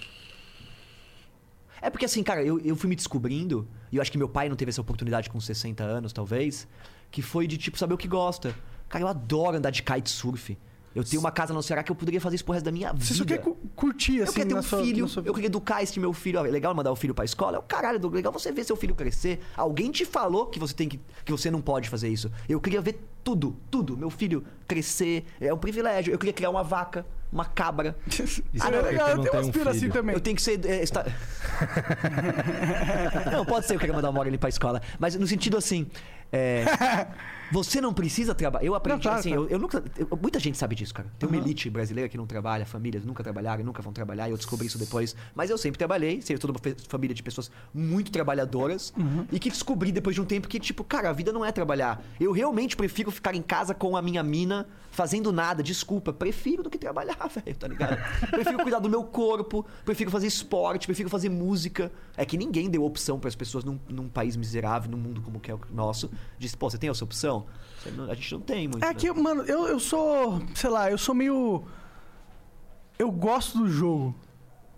É 1.82 1.90
porque 1.90 2.06
assim, 2.06 2.22
cara, 2.22 2.42
eu, 2.42 2.58
eu 2.60 2.74
fui 2.74 2.88
me 2.88 2.96
descobrindo, 2.96 3.68
e 3.96 3.98
eu 3.98 4.02
acho 4.02 4.12
que 4.12 4.18
meu 4.18 4.28
pai 4.28 4.48
não 4.48 4.56
teve 4.56 4.68
essa 4.70 4.80
oportunidade 4.80 5.28
com 5.30 5.40
60 5.40 5.82
anos, 5.82 6.12
talvez, 6.12 6.66
que 7.10 7.22
foi 7.22 7.46
de, 7.46 7.56
tipo, 7.56 7.78
saber 7.78 7.94
o 7.94 7.98
que 7.98 8.06
gosta. 8.08 8.54
Cara, 8.88 9.02
eu 9.04 9.08
adoro 9.08 9.56
andar 9.56 9.70
de 9.70 9.82
kitesurf. 9.82 10.56
Eu 10.94 11.04
tenho 11.04 11.20
uma 11.20 11.30
casa 11.30 11.52
no 11.52 11.62
Ceará 11.62 11.82
que 11.82 11.92
eu 11.92 11.96
poderia 11.96 12.18
fazer 12.20 12.36
isso 12.36 12.44
pro 12.44 12.54
resto 12.54 12.64
da 12.64 12.72
minha 12.72 12.90
Você 12.94 13.12
vida. 13.12 13.16
só 13.18 13.24
quer 13.26 13.38
cu- 13.38 13.54
curtir, 13.76 14.16
Eu 14.16 14.24
assim, 14.24 14.32
queria 14.32 14.46
ter 14.48 14.54
um 14.54 14.62
sua, 14.62 14.82
filho, 14.82 15.06
eu 15.26 15.34
queria 15.34 15.46
educar 15.48 15.82
esse 15.82 16.00
meu 16.00 16.10
filho. 16.14 16.40
Ó, 16.40 16.46
é 16.46 16.50
legal 16.50 16.74
mandar 16.74 16.90
o 16.90 16.96
filho 16.96 17.14
pra 17.14 17.22
escola? 17.22 17.56
É 17.56 17.60
o 17.60 17.62
caralho, 17.62 18.08
legal 18.08 18.32
você 18.32 18.50
ver 18.50 18.64
seu 18.64 18.76
filho 18.76 18.94
crescer. 18.94 19.40
Alguém 19.54 19.90
te 19.90 20.06
falou 20.06 20.46
que 20.46 20.58
você 20.58 20.72
tem 20.72 20.88
que. 20.88 20.98
que 21.22 21.30
você 21.32 21.50
não 21.50 21.60
pode 21.60 21.90
fazer 21.90 22.08
isso. 22.08 22.32
Eu 22.48 22.58
queria 22.60 22.80
ver 22.80 22.98
tudo, 23.22 23.54
tudo. 23.70 23.94
Meu 23.94 24.08
filho 24.08 24.42
crescer. 24.66 25.26
É 25.38 25.52
um 25.52 25.58
privilégio. 25.58 26.14
Eu 26.14 26.18
queria 26.18 26.32
criar 26.32 26.48
uma 26.48 26.62
vaca, 26.64 27.04
uma 27.32 27.44
cabra. 27.44 27.96
Isso 28.08 28.42
Ah, 28.60 28.68
é 28.68 28.80
legal, 28.82 29.08
eu 29.10 29.22
tenho 29.22 29.34
um 29.34 29.38
aspira 29.38 29.70
assim 29.70 29.88
também. 29.90 30.14
Eu 30.14 30.20
tenho 30.20 30.36
que 30.36 30.42
ser. 30.42 30.64
é, 30.66 30.82
esta- 30.82 31.06
não, 33.32 33.44
pode 33.44 33.66
ser 33.66 33.74
eu 33.74 33.78
queria 33.78 33.94
mandar 33.94 34.10
uma 34.10 34.20
hora 34.20 34.28
ele 34.28 34.38
pra 34.38 34.48
escola. 34.48 34.80
Mas 34.98 35.14
no 35.16 35.26
sentido 35.26 35.56
assim. 35.56 35.86
é, 36.32 36.64
você 37.52 37.80
não 37.80 37.92
precisa 37.94 38.34
trabalhar. 38.34 38.64
Eu 38.64 38.74
aprendi 38.74 39.06
Não, 39.06 39.14
assim, 39.14 39.30
claro. 39.30 39.44
Eu, 39.44 39.50
eu 39.50 39.58
nunca. 39.58 39.82
eu- 39.96 40.18
muita 40.20 40.38
gente 40.40 40.58
sabe 40.58 40.74
disso, 40.74 40.92
cara. 40.94 41.08
Tem 41.18 41.28
uma 41.28 41.36
Aham. 41.38 41.46
elite 41.46 41.70
brasileira 41.70 42.08
que 42.08 42.16
não 42.16 42.26
trabalha, 42.26 42.66
famílias 42.66 43.04
nunca 43.04 43.22
trabalharam, 43.22 43.64
nunca 43.64 43.82
vão 43.82 43.92
trabalhar. 43.92 44.28
Eu 44.28 44.36
descobri 44.36 44.66
isso 44.66 44.78
depois. 44.78 45.14
Mas 45.34 45.50
eu 45.50 45.58
sempre 45.58 45.78
trabalhei, 45.78 46.20
sempre 46.20 46.40
toda 46.40 46.52
uma 46.52 46.74
família 46.88 47.14
de 47.14 47.22
pessoas 47.22 47.50
muito 47.72 48.10
trabalhadoras. 48.10 48.92
Uhum. 48.96 49.26
E 49.30 49.38
que 49.38 49.50
descobri 49.50 49.92
depois 49.92 50.14
de 50.16 50.20
um 50.20 50.24
tempo 50.24 50.48
que, 50.48 50.58
tipo, 50.58 50.82
cara, 50.84 51.10
a 51.10 51.12
vida 51.12 51.32
não 51.32 51.44
é 51.44 51.52
trabalhar. 51.52 52.02
Eu 52.18 52.32
realmente 52.32 52.76
prefiro 52.76 53.10
ficar 53.10 53.34
em 53.34 53.42
casa 53.42 53.74
com 53.74 53.96
a 53.96 54.02
minha 54.02 54.22
mina, 54.22 54.66
fazendo 54.96 55.30
nada, 55.30 55.62
desculpa. 55.62 56.10
Prefiro 56.10 56.62
do 56.62 56.70
que 56.70 56.78
trabalhar, 56.78 57.18
velho, 57.28 57.56
tá 57.56 57.68
ligado? 57.68 57.98
prefiro 58.30 58.58
cuidar 58.58 58.78
do 58.78 58.88
meu 58.88 59.04
corpo, 59.04 59.64
prefiro 59.84 60.10
fazer 60.10 60.26
esporte, 60.26 60.86
prefiro 60.86 61.10
fazer 61.10 61.28
música. 61.28 61.92
É 62.16 62.24
que 62.24 62.38
ninguém 62.38 62.70
deu 62.70 62.82
opção 62.82 63.20
para 63.20 63.28
as 63.28 63.34
pessoas 63.36 63.62
num, 63.62 63.78
num 63.88 64.08
país 64.08 64.36
miserável, 64.36 64.90
num 64.90 64.96
mundo 64.96 65.20
como 65.20 65.38
que 65.38 65.50
é 65.50 65.54
o 65.54 65.60
nosso. 65.70 66.10
Disse, 66.38 66.56
pô, 66.56 66.70
você 66.70 66.78
tem 66.78 66.88
essa 66.88 67.04
opção? 67.04 67.46
Não- 67.94 68.10
a 68.10 68.14
gente 68.14 68.32
não 68.32 68.40
tem 68.40 68.66
muito. 68.66 68.82
É 68.82 68.88
né? 68.88 68.94
que, 68.94 69.12
mano, 69.12 69.42
eu, 69.42 69.68
eu 69.68 69.78
sou. 69.78 70.42
Sei 70.54 70.70
lá, 70.70 70.90
eu 70.90 70.96
sou 70.98 71.14
meio. 71.14 71.62
Eu 72.98 73.12
gosto 73.12 73.58
do 73.58 73.68
jogo. 73.68 74.14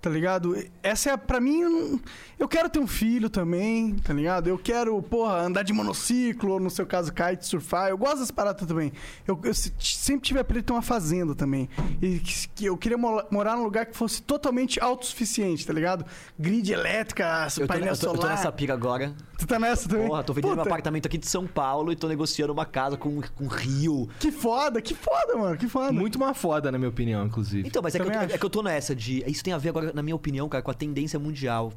Tá 0.00 0.08
ligado? 0.08 0.54
Essa 0.80 1.10
é, 1.10 1.16
pra 1.16 1.40
mim, 1.40 1.60
eu- 1.60 2.00
quero 2.48 2.70
ter 2.70 2.78
um 2.78 2.86
filho 2.86 3.28
também, 3.28 3.96
tá 3.96 4.12
ligado? 4.12 4.46
Eu 4.48 4.56
quero, 4.56 5.02
porra, 5.02 5.40
andar 5.40 5.64
de 5.64 5.72
monociclo, 5.72 6.52
ou 6.52 6.60
no 6.60 6.70
seu 6.70 6.86
caso, 6.86 7.12
kite, 7.12 7.44
surfar. 7.44 7.88
Eu 7.88 7.98
gosto 7.98 8.20
das 8.20 8.30
paradas 8.30 8.64
também. 8.66 8.92
Eu, 9.26 9.38
eu 9.42 9.52
se- 9.52 9.72
sempre 9.80 10.22
tive 10.28 10.38
a 10.38 10.44
de 10.44 10.62
ter 10.62 10.72
uma 10.72 10.82
fazenda 10.82 11.34
também. 11.34 11.68
E 12.00 12.20
que, 12.20 12.64
eu 12.66 12.76
queria 12.76 12.96
mo- 12.96 13.22
morar 13.28 13.56
num 13.56 13.64
lugar 13.64 13.86
que 13.86 13.96
fosse 13.96 14.22
totalmente 14.22 14.78
autossuficiente, 14.80 15.66
tá 15.66 15.72
ligado? 15.72 16.04
Grid 16.38 16.72
elétrica, 16.72 17.48
eu 17.56 17.66
tô, 17.66 17.72
painel 17.74 17.94
eu 17.94 17.98
tô- 17.98 18.06
eu 18.06 18.12
tô 18.14 18.20
solar. 18.20 18.36
nessa 18.36 18.52
pira 18.52 18.74
agora. 18.74 19.12
Tu 19.36 19.46
tá 19.46 19.58
nessa 19.58 19.88
também? 19.88 20.06
Porra, 20.06 20.22
tô 20.22 20.32
vendendo 20.32 20.50
meu 20.50 20.58
Puta, 20.58 20.68
apartamento 20.70 21.06
aqui 21.06 21.18
de 21.18 21.26
São 21.28 21.46
Paulo 21.46 21.92
e 21.92 21.96
tô 21.96 22.06
negociando 22.08 22.52
uma 22.52 22.66
casa 22.66 22.96
com, 22.96 23.20
com 23.34 23.46
rio. 23.46 24.08
Que 24.20 24.30
foda, 24.32 24.80
que 24.80 24.94
foda, 24.94 25.36
mano, 25.36 25.56
que 25.56 25.68
foda. 25.68 25.92
Muito 25.92 26.16
uma 26.16 26.34
foda, 26.34 26.70
na 26.72 26.78
minha 26.78 26.88
opinião, 26.88 27.24
inclusive. 27.26 27.66
Então, 27.66 27.82
mas 27.82 27.94
é 27.94 27.98
que, 27.98 28.04
tô- 28.04 28.18
é 28.34 28.38
que 28.38 28.44
eu 28.44 28.50
tô 28.50 28.62
nessa 28.62 28.94
de. 28.94 29.24
Isso 29.30 29.42
tem 29.44 29.52
a 29.52 29.58
ver 29.58 29.68
agora, 29.70 29.87
na 29.94 30.02
minha 30.02 30.16
opinião, 30.16 30.48
cara, 30.48 30.62
com 30.62 30.70
a 30.70 30.74
tendência 30.74 31.18
mundial. 31.18 31.72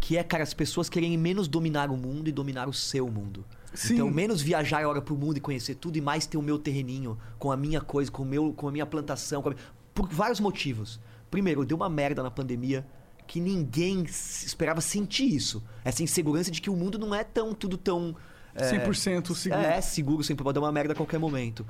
Que 0.00 0.16
é, 0.16 0.24
cara, 0.24 0.42
as 0.42 0.52
pessoas 0.52 0.88
querem 0.88 1.16
menos 1.16 1.46
dominar 1.46 1.90
o 1.90 1.96
mundo 1.96 2.28
e 2.28 2.32
dominar 2.32 2.68
o 2.68 2.72
seu 2.72 3.08
mundo. 3.08 3.44
Sim. 3.72 3.94
Então, 3.94 4.10
menos 4.10 4.42
viajar 4.42 4.80
agora 4.80 5.00
pro 5.00 5.16
mundo 5.16 5.36
e 5.36 5.40
conhecer 5.40 5.76
tudo 5.76 5.96
e 5.96 6.00
mais 6.00 6.26
ter 6.26 6.36
o 6.36 6.42
meu 6.42 6.58
terreninho, 6.58 7.16
com 7.38 7.52
a 7.52 7.56
minha 7.56 7.80
coisa, 7.80 8.10
com, 8.10 8.22
o 8.22 8.26
meu, 8.26 8.52
com 8.52 8.68
a 8.68 8.72
minha 8.72 8.84
plantação. 8.84 9.40
a- 9.46 9.54
Por 9.94 10.08
vários 10.08 10.40
motivos. 10.40 10.98
Primeiro, 11.30 11.64
deu 11.64 11.76
uma 11.76 11.88
merda 11.88 12.22
na 12.22 12.30
pandemia 12.30 12.84
que 13.26 13.40
ninguém 13.40 14.02
esperava 14.02 14.80
sentir 14.80 15.32
isso. 15.32 15.62
Essa 15.84 16.02
insegurança 16.02 16.50
de 16.50 16.60
que 16.60 16.68
o 16.68 16.76
mundo 16.76 16.98
não 16.98 17.14
é 17.14 17.22
tão 17.24 17.54
tudo 17.54 17.76
tão. 17.78 18.14
é, 18.54 18.68
100% 18.70 19.34
seguro. 19.34 19.62
é, 19.62 19.76
é 19.78 19.80
seguro, 19.80 20.22
sempre 20.24 20.42
pode 20.44 20.54
dar 20.56 20.60
uma 20.60 20.72
merda 20.72 20.92
a 20.92 20.96
qualquer 20.96 21.18
momento. 21.18 21.64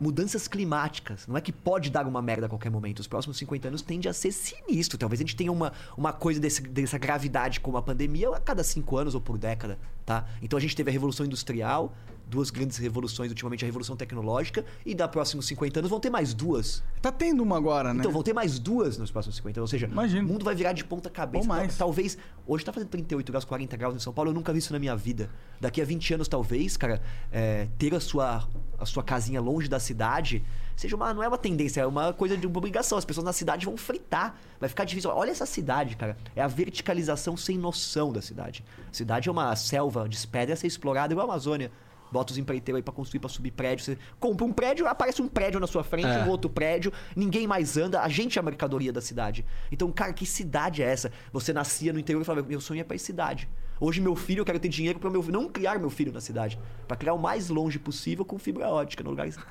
Mudanças 0.00 0.48
climáticas. 0.48 1.26
Não 1.26 1.36
é 1.36 1.40
que 1.40 1.52
pode 1.52 1.90
dar 1.90 2.06
uma 2.06 2.22
merda 2.22 2.46
a 2.46 2.48
qualquer 2.48 2.70
momento. 2.70 3.00
Os 3.00 3.06
próximos 3.06 3.36
50 3.36 3.68
anos 3.68 3.82
tende 3.82 4.08
a 4.08 4.12
ser 4.14 4.32
sinistro. 4.32 4.96
Talvez 4.96 5.20
a 5.20 5.22
gente 5.22 5.36
tenha 5.36 5.52
uma, 5.52 5.72
uma 5.96 6.12
coisa 6.12 6.40
desse- 6.40 6.62
dessa 6.62 6.96
gravidade 6.96 7.60
como 7.60 7.76
a 7.76 7.82
pandemia 7.82 8.30
a 8.30 8.40
cada 8.40 8.64
cinco 8.64 8.96
anos 8.96 9.14
ou 9.14 9.20
por 9.20 9.36
década, 9.36 9.78
tá? 10.06 10.26
Então 10.40 10.56
a 10.56 10.60
gente 10.60 10.74
teve 10.74 10.88
a 10.90 10.92
Revolução 10.92 11.26
Industrial, 11.26 11.94
duas 12.30 12.48
grandes 12.50 12.78
revoluções, 12.78 13.30
ultimamente 13.30 13.64
a 13.64 13.66
Revolução 13.66 13.96
Tecnológica, 13.96 14.64
e 14.86 14.94
da 14.94 15.06
próximos 15.08 15.46
50 15.46 15.80
anos 15.80 15.90
vão 15.90 16.00
ter 16.00 16.08
mais 16.08 16.32
duas. 16.32 16.82
Tá 17.02 17.10
tendo 17.12 17.42
uma 17.42 17.56
agora, 17.56 17.92
né? 17.92 18.00
Então 18.00 18.12
vão 18.12 18.22
ter 18.22 18.32
mais 18.32 18.58
duas 18.58 18.96
nos 18.96 19.10
próximos 19.10 19.36
50 19.36 19.60
anos. 19.60 19.68
Ou 19.68 19.70
seja, 19.70 19.86
Imagino. 19.86 20.26
o 20.28 20.32
mundo 20.32 20.44
vai 20.44 20.54
virar 20.54 20.72
de 20.72 20.84
ponta 20.84 21.10
cabeça. 21.10 21.42
Ou 21.44 21.48
mais. 21.48 21.76
Tal- 21.76 21.88
Talvez. 21.90 22.16
Hoje 22.46 22.64
tá 22.64 22.72
fazendo 22.72 22.88
38 22.88 23.30
graus, 23.32 23.44
40 23.44 23.76
graus 23.76 23.94
em 23.94 23.98
São 23.98 24.12
Paulo. 24.12 24.30
Eu 24.30 24.34
nunca 24.34 24.52
vi 24.52 24.60
isso 24.60 24.72
na 24.72 24.78
minha 24.78 24.96
vida. 24.96 25.28
Daqui 25.60 25.82
a 25.82 25.84
20 25.84 26.14
anos, 26.14 26.28
talvez, 26.28 26.76
cara, 26.76 27.02
é, 27.32 27.66
ter 27.78 27.94
a 27.94 28.00
sua, 28.00 28.48
a 28.78 28.86
sua 28.86 29.02
casinha 29.02 29.40
longe 29.40 29.68
da 29.68 29.78
cidade 29.80 30.42
seja 30.76 30.94
uma. 30.96 31.12
Não 31.12 31.22
é 31.22 31.28
uma 31.28 31.36
tendência, 31.38 31.80
é 31.80 31.86
uma 31.86 32.12
coisa 32.12 32.36
de 32.36 32.46
uma 32.46 32.56
obrigação. 32.58 32.96
As 32.96 33.04
pessoas 33.04 33.24
na 33.24 33.32
cidade 33.32 33.66
vão 33.66 33.76
fritar. 33.76 34.36
Vai 34.60 34.68
ficar 34.68 34.84
difícil. 34.84 35.10
Olha 35.10 35.30
essa 35.30 35.46
cidade, 35.46 35.96
cara. 35.96 36.16
É 36.36 36.40
a 36.42 36.46
verticalização 36.48 37.36
sem 37.36 37.58
noção 37.58 38.12
da 38.12 38.22
cidade. 38.22 38.64
A 38.90 38.94
cidade 38.94 39.28
é 39.28 39.32
uma 39.32 39.54
selva 39.56 40.08
de 40.08 40.24
pedra 40.26 40.54
a 40.54 40.56
ser 40.56 40.66
explorada 40.66 41.12
igual 41.12 41.26
a 41.28 41.30
Amazônia. 41.32 41.70
Bota 42.12 42.32
os 42.32 42.38
empreiteiros 42.38 42.78
aí 42.78 42.82
pra 42.82 42.92
construir, 42.92 43.20
pra 43.20 43.28
subir 43.28 43.50
prédio. 43.52 43.84
Você 43.84 43.98
compra 44.18 44.44
um 44.44 44.52
prédio, 44.52 44.86
aparece 44.86 45.22
um 45.22 45.28
prédio 45.28 45.60
na 45.60 45.66
sua 45.66 45.84
frente, 45.84 46.06
É. 46.08 46.24
um 46.24 46.28
outro 46.28 46.50
prédio, 46.50 46.92
ninguém 47.14 47.46
mais 47.46 47.76
anda, 47.76 48.00
a 48.02 48.08
gente 48.08 48.38
é 48.38 48.40
a 48.40 48.42
mercadoria 48.42 48.92
da 48.92 49.00
cidade. 49.00 49.44
Então, 49.70 49.90
cara, 49.92 50.12
que 50.12 50.26
cidade 50.26 50.82
é 50.82 50.86
essa? 50.86 51.12
Você 51.32 51.52
nascia 51.52 51.92
no 51.92 51.98
interior 51.98 52.22
e 52.22 52.24
falava, 52.24 52.46
meu 52.46 52.60
sonho 52.60 52.80
é 52.80 52.84
pra 52.84 52.96
ir 52.96 52.98
cidade. 52.98 53.48
Hoje, 53.80 53.98
meu 54.00 54.14
filho, 54.14 54.40
eu 54.40 54.44
quero 54.44 54.58
ter 54.60 54.68
dinheiro 54.68 54.98
pra 54.98 55.08
meu, 55.08 55.22
não 55.28 55.48
criar 55.48 55.78
meu 55.78 55.88
filho 55.88 56.12
na 56.12 56.20
cidade. 56.20 56.58
Pra 56.86 56.96
criar 56.96 57.14
o 57.14 57.18
mais 57.18 57.48
longe 57.48 57.78
possível 57.78 58.24
com 58.26 58.38
fibra 58.38 58.68
ótica, 58.68 59.02
no 59.02 59.08
lugar 59.10 59.26
distante. 59.26 59.48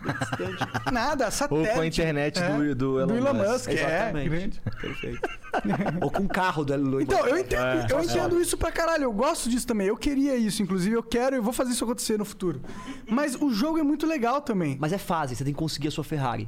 Nada, 0.94 1.32
satélite. 1.32 1.70
Ou 1.70 1.76
com 1.76 1.82
a 1.82 1.86
internet 1.88 2.40
do- 2.40 2.76
do 2.76 3.00
Elon 3.00 3.34
Musk. 3.34 3.70
é, 3.70 3.74
Exatamente. 3.74 4.30
grande. 4.30 4.62
Perfeito. 4.80 5.30
Ou 6.02 6.12
com 6.12 6.24
o 6.24 6.28
carro 6.28 6.64
do 6.64 6.74
Elon 6.74 7.02
Então, 7.02 7.26
eu 7.26 7.34
Musk. 7.36 7.46
entendo, 7.46 7.62
É, 7.64 7.84
eu 7.86 7.90
só 7.90 8.02
entendo 8.02 8.40
isso 8.40 8.56
pra 8.56 8.72
caralho. 8.72 9.04
Eu 9.06 9.14
gosto 9.14 9.50
disso 9.50 9.66
também. 9.66 9.88
Eu 9.88 9.98
queria 9.98 10.36
isso, 10.38 10.62
inclusive. 10.62 10.96
Eu 10.96 11.02
quero 11.04 11.36
e 11.36 11.40
vou 11.40 11.52
fazer 11.52 11.72
isso 11.72 11.84
acontecer 11.84 12.18
no 12.20 12.26
futuro. 12.26 12.62
Mas 13.10 13.34
o 13.36 13.52
jogo 13.52 13.80
é 13.80 13.84
muito 13.84 14.06
legal 14.06 14.42
também. 14.42 14.78
Mas 14.80 14.94
é 14.94 14.98
fase, 15.00 15.36
você 15.36 15.44
tem 15.44 15.54
que 15.54 15.60
conseguir 15.60 15.88
a 15.88 15.92
sua 15.92 16.04
Ferrari. 16.04 16.48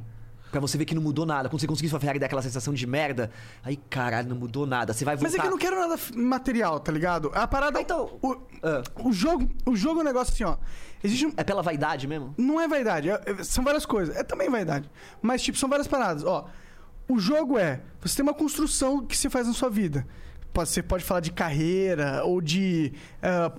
Pra 0.52 0.60
você 0.60 0.78
ver 0.78 0.84
que 0.84 0.94
não 0.94 1.02
mudou 1.02 1.26
nada. 1.26 1.48
Quando 1.48 1.60
você 1.60 1.66
conseguir 1.66 1.88
sua 1.88 1.98
Ferrari 1.98 2.18
dar 2.20 2.26
aquela 2.26 2.42
sensação 2.42 2.72
de 2.74 2.86
merda, 2.86 3.30
aí 3.64 3.76
caralho, 3.90 4.28
não 4.28 4.36
mudou 4.36 4.66
nada. 4.66 4.92
Você 4.92 5.04
vai 5.04 5.16
voltar. 5.16 5.28
Mas 5.30 5.34
é 5.34 5.40
que 5.40 5.46
eu 5.46 5.50
não 5.50 5.58
quero 5.58 5.76
nada 5.80 5.98
material, 6.14 6.78
tá 6.78 6.92
ligado? 6.92 7.32
A 7.34 7.48
parada. 7.48 7.78
Ah, 7.78 7.82
então- 7.82 8.18
O, 8.22 8.36
Ah. 8.62 8.82
o 9.02 9.12
jogo, 9.12 9.48
o 9.66 9.74
jogo 9.74 10.00
é 10.00 10.02
um 10.02 10.06
negócio 10.06 10.32
assim, 10.34 10.44
ó. 10.44 10.56
Existe 11.02 11.26
um. 11.26 11.32
É 11.36 11.42
pela 11.42 11.62
vaidade 11.62 12.06
mesmo? 12.06 12.34
Não 12.38 12.60
é 12.60 12.68
vaidade, 12.68 13.08
é- 13.10 13.20
é- 13.26 13.42
são 13.42 13.64
várias 13.64 13.84
coisas. 13.86 14.14
É 14.14 14.22
também 14.22 14.48
vaidade. 14.48 14.88
Mas, 15.20 15.42
tipo, 15.42 15.56
são 15.58 15.68
várias 15.68 15.88
paradas. 15.88 16.22
Ó, 16.22 16.46
o 17.08 17.18
jogo 17.18 17.58
é. 17.58 17.80
Você 18.02 18.16
tem 18.16 18.22
uma 18.22 18.34
construção 18.34 19.04
que 19.04 19.16
você 19.16 19.28
faz 19.30 19.46
na 19.46 19.52
sua 19.54 19.70
vida. 19.70 20.06
Você 20.54 20.82
pode 20.82 21.02
falar 21.02 21.20
de 21.20 21.32
carreira 21.32 22.22
ou 22.26 22.38
de 22.42 22.92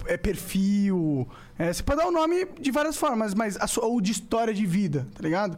é, 0.07 0.15
perfil. 0.15 1.28
É, 1.57 1.74
você 1.74 1.82
pode 1.82 1.99
dar 1.99 2.07
o 2.07 2.11
nome 2.11 2.45
de 2.60 2.70
várias 2.72 2.95
formas, 2.98 3.34
mas 3.34 3.57
a 3.57 3.65
sua- 3.65 3.86
ou 3.86 3.99
de 3.99 4.11
história 4.11 4.53
de 4.53 4.64
vida, 4.65 5.07
tá 5.15 5.22
ligado? 5.24 5.57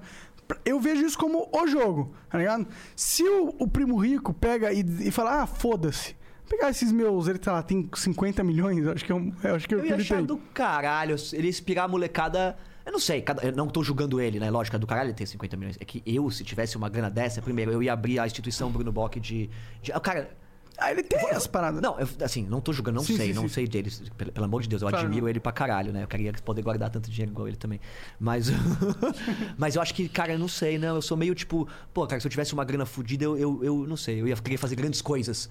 Eu 0.64 0.80
vejo 0.80 1.06
isso 1.06 1.18
como 1.18 1.50
o 1.52 1.68
jogo, 1.68 2.14
tá 2.30 2.38
ligado? 2.38 2.68
Se 2.96 3.24
o, 3.24 3.56
o 3.60 3.68
primo 3.68 3.98
rico 3.98 4.34
pega 4.34 4.72
e, 4.72 4.82
e 5.08 5.12
fala, 5.12 5.42
ah, 5.42 5.48
foda-se. 5.48 6.16
Pegar 6.48 6.70
esses 6.70 6.92
meus, 6.92 7.28
ele 7.28 7.40
tá 7.40 7.54
lá, 7.54 7.64
tem 7.64 7.90
50 7.92 8.44
milhões, 8.44 8.86
acho 8.88 9.04
que 9.04 9.12
é, 9.12 9.16
um, 9.16 9.34
eu 9.44 9.56
acho 9.56 9.68
que 9.68 9.74
é 9.74 9.78
Eu 9.80 9.86
ia 9.86 9.96
achar 9.96 10.18
tem. 10.18 10.26
do 10.26 10.38
caralho. 10.54 11.16
Ele 11.34 11.48
inspirar 11.50 11.86
a 11.86 11.88
molecada. 11.88 12.56
Eu 12.86 12.92
não 12.92 13.00
sei, 13.00 13.22
cada- 13.24 13.42
eu 13.44 13.52
não 13.52 13.68
tô 13.68 13.84
julgando 13.84 14.22
ele, 14.22 14.40
né? 14.40 14.52
Lógico, 14.52 14.76
é 14.76 14.80
do 14.80 14.86
caralho 14.86 15.08
ele 15.08 15.16
ter 15.16 15.26
50 15.26 15.58
milhões. 15.58 15.76
É 15.80 15.84
que 15.86 16.04
eu, 16.06 16.30
se 16.30 16.44
tivesse 16.44 16.78
uma 16.78 16.88
grana 16.88 17.10
dessa, 17.10 17.42
primeiro, 17.42 17.72
eu 17.72 17.82
ia 17.82 17.92
abrir 17.92 18.20
a 18.20 18.28
instituição 18.28 18.70
Bruno 18.70 18.92
Bock 18.92 19.20
de. 19.20 19.50
de 19.82 19.92
ah, 19.92 20.00
cara, 20.00 20.30
Ah, 20.78 20.92
ele 20.92 21.04
tem 21.04 21.30
as 21.32 21.48
paradas. 21.48 21.82
não, 21.82 21.98
eu, 22.00 22.08
assim, 22.22 22.46
não 22.50 22.60
tô 22.60 22.74
julgando, 22.74 22.98
não 22.98 23.04
Sim, 23.04 23.16
sei, 23.16 23.28
sim, 23.28 23.34
não 23.34 23.44
sim. 23.44 23.48
sei 23.50 23.68
deles. 23.68 24.02
Pelo, 24.18 24.32
pelo 24.32 24.46
amor 24.46 24.62
de 24.62 24.68
Deus, 24.70 24.82
eu 24.82 24.90
Claro, 24.90 25.06
admiro 25.06 25.30
ele 25.30 25.40
pra 25.40 25.52
caralho, 25.52 25.94
né? 25.94 26.04
Eu 26.04 26.08
queria 26.08 26.34
poder 26.44 26.62
guardar 26.62 26.90
tanto 26.90 27.10
dinheiro 27.10 27.32
igual 27.32 27.48
ele 27.48 27.58
também. 27.58 27.80
Mas. 28.20 28.48
mas 29.58 29.76
eu 29.76 29.82
acho 29.82 29.94
que, 29.94 30.08
cara, 30.10 30.34
eu 30.34 30.40
não 30.40 30.48
sei, 30.48 30.78
não. 30.78 30.96
Eu 30.96 31.02
sou 31.02 31.16
meio 31.18 31.34
tipo, 31.36 31.68
pô, 31.94 32.06
cara, 32.08 32.20
se 32.20 32.28
eu 32.28 32.32
tivesse 32.32 32.54
uma 32.54 32.64
grana 32.66 32.86
fodida, 32.86 33.24
eu, 33.24 33.38
eu, 33.38 33.64
eu 33.64 33.88
não 33.88 33.98
sei, 33.98 34.22
eu 34.22 34.28
ia 34.28 34.36
querer 34.36 34.58
fazer 34.58 34.76
grandes 34.76 35.02
coisas. 35.02 35.50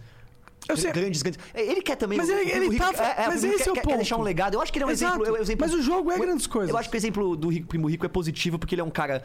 Eu 0.68 0.76
sei. 0.78 0.92
Grandes, 0.92 1.20
grandes. 1.20 1.40
Ele 1.54 1.82
quer 1.82 1.96
também. 1.96 2.16
Mas 2.16 2.28
ele- 2.28 2.50
ele 2.50 2.68
Rico- 2.70 2.92
tá- 2.92 3.04
é, 3.18 3.24
é, 3.24 3.26
mas 3.28 3.44
esse 3.44 3.68
é 3.68 3.70
o 3.70 3.74
quer, 3.74 3.80
quer 3.82 3.86
ponto. 3.86 3.96
deixar 3.96 4.16
um 4.16 4.22
legado. 4.22 4.54
Eu 4.54 4.62
acho 4.62 4.72
que 4.72 4.78
ele 4.78 4.84
é 4.84 4.86
um 4.86 4.90
exemplo. 4.90 5.36
é 5.36 5.40
exemplo- 5.42 5.66
Mas 5.66 5.74
o 5.74 5.82
jogo 5.82 6.10
é 6.10 6.18
grandes 6.18 6.46
coisas. 6.46 6.70
Eu 6.70 6.78
acho 6.78 6.88
que 6.88 6.96
o 6.96 6.98
exemplo 6.98 7.36
do 7.36 7.48
Rico- 7.50 7.66
Primo 7.68 7.86
Rico 7.86 8.06
é 8.06 8.08
positivo 8.08 8.58
porque 8.58 8.74
ele 8.74 8.80
é 8.80 8.84
um 8.84 8.90
cara 8.90 9.22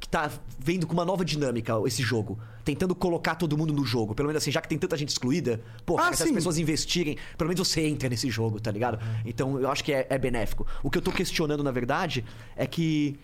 que 0.00 0.08
tá 0.08 0.30
vendo 0.58 0.86
com 0.86 0.94
uma 0.94 1.04
nova 1.04 1.24
dinâmica 1.24 1.74
esse 1.86 2.02
jogo. 2.02 2.38
Tentando 2.64 2.94
colocar 2.94 3.34
todo 3.34 3.56
mundo 3.56 3.72
no 3.72 3.84
jogo. 3.84 4.14
Pelo 4.14 4.28
menos 4.28 4.42
assim, 4.42 4.50
já 4.50 4.60
que 4.60 4.68
tem 4.68 4.78
tanta 4.78 4.96
gente 4.96 5.10
excluída, 5.10 5.60
pô, 5.84 5.98
Ah, 5.98 6.12
se 6.14 6.22
as 6.22 6.30
pessoas 6.32 6.56
investirem, 6.58 7.16
pelo 7.36 7.48
menos 7.48 7.68
você 7.68 7.86
entra 7.86 8.08
nesse 8.08 8.30
jogo, 8.30 8.58
tá 8.60 8.70
ligado? 8.70 8.98
Então 9.26 9.60
eu 9.60 9.70
acho 9.70 9.84
que 9.84 9.92
é, 9.92 10.06
é 10.08 10.16
benéfico. 10.18 10.66
O 10.82 10.90
que 10.90 10.96
eu 10.98 11.02
tô 11.02 11.12
questionando, 11.12 11.62
na 11.62 11.70
verdade, 11.70 12.24
é 12.56 12.66
que. 12.66 13.18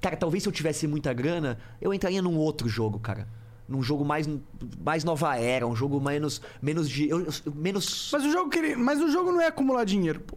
Cara, 0.00 0.16
talvez 0.16 0.42
se 0.42 0.48
eu 0.48 0.52
tivesse 0.52 0.86
muita 0.86 1.12
grana, 1.12 1.58
eu 1.80 1.92
entraria 1.92 2.20
num 2.22 2.36
outro 2.36 2.68
jogo, 2.68 2.98
cara. 3.00 3.26
Num 3.66 3.82
jogo 3.82 4.04
mais, 4.04 4.28
mais 4.84 5.02
nova 5.02 5.36
era, 5.38 5.66
um 5.66 5.74
jogo 5.74 5.98
menos, 6.00 6.40
menos 6.60 6.88
de. 6.88 7.08
eu- 7.08 7.22
eu- 7.22 7.52
menos. 7.54 8.10
Mas 8.12 8.22
o 8.24 8.30
jogo 8.30 8.50
que 8.50 8.58
ele, 8.58 8.76
mas 8.76 9.00
o 9.00 9.10
jogo 9.10 9.32
não 9.32 9.40
é 9.40 9.46
acumular 9.46 9.84
dinheiro, 9.84 10.20
pô. 10.20 10.36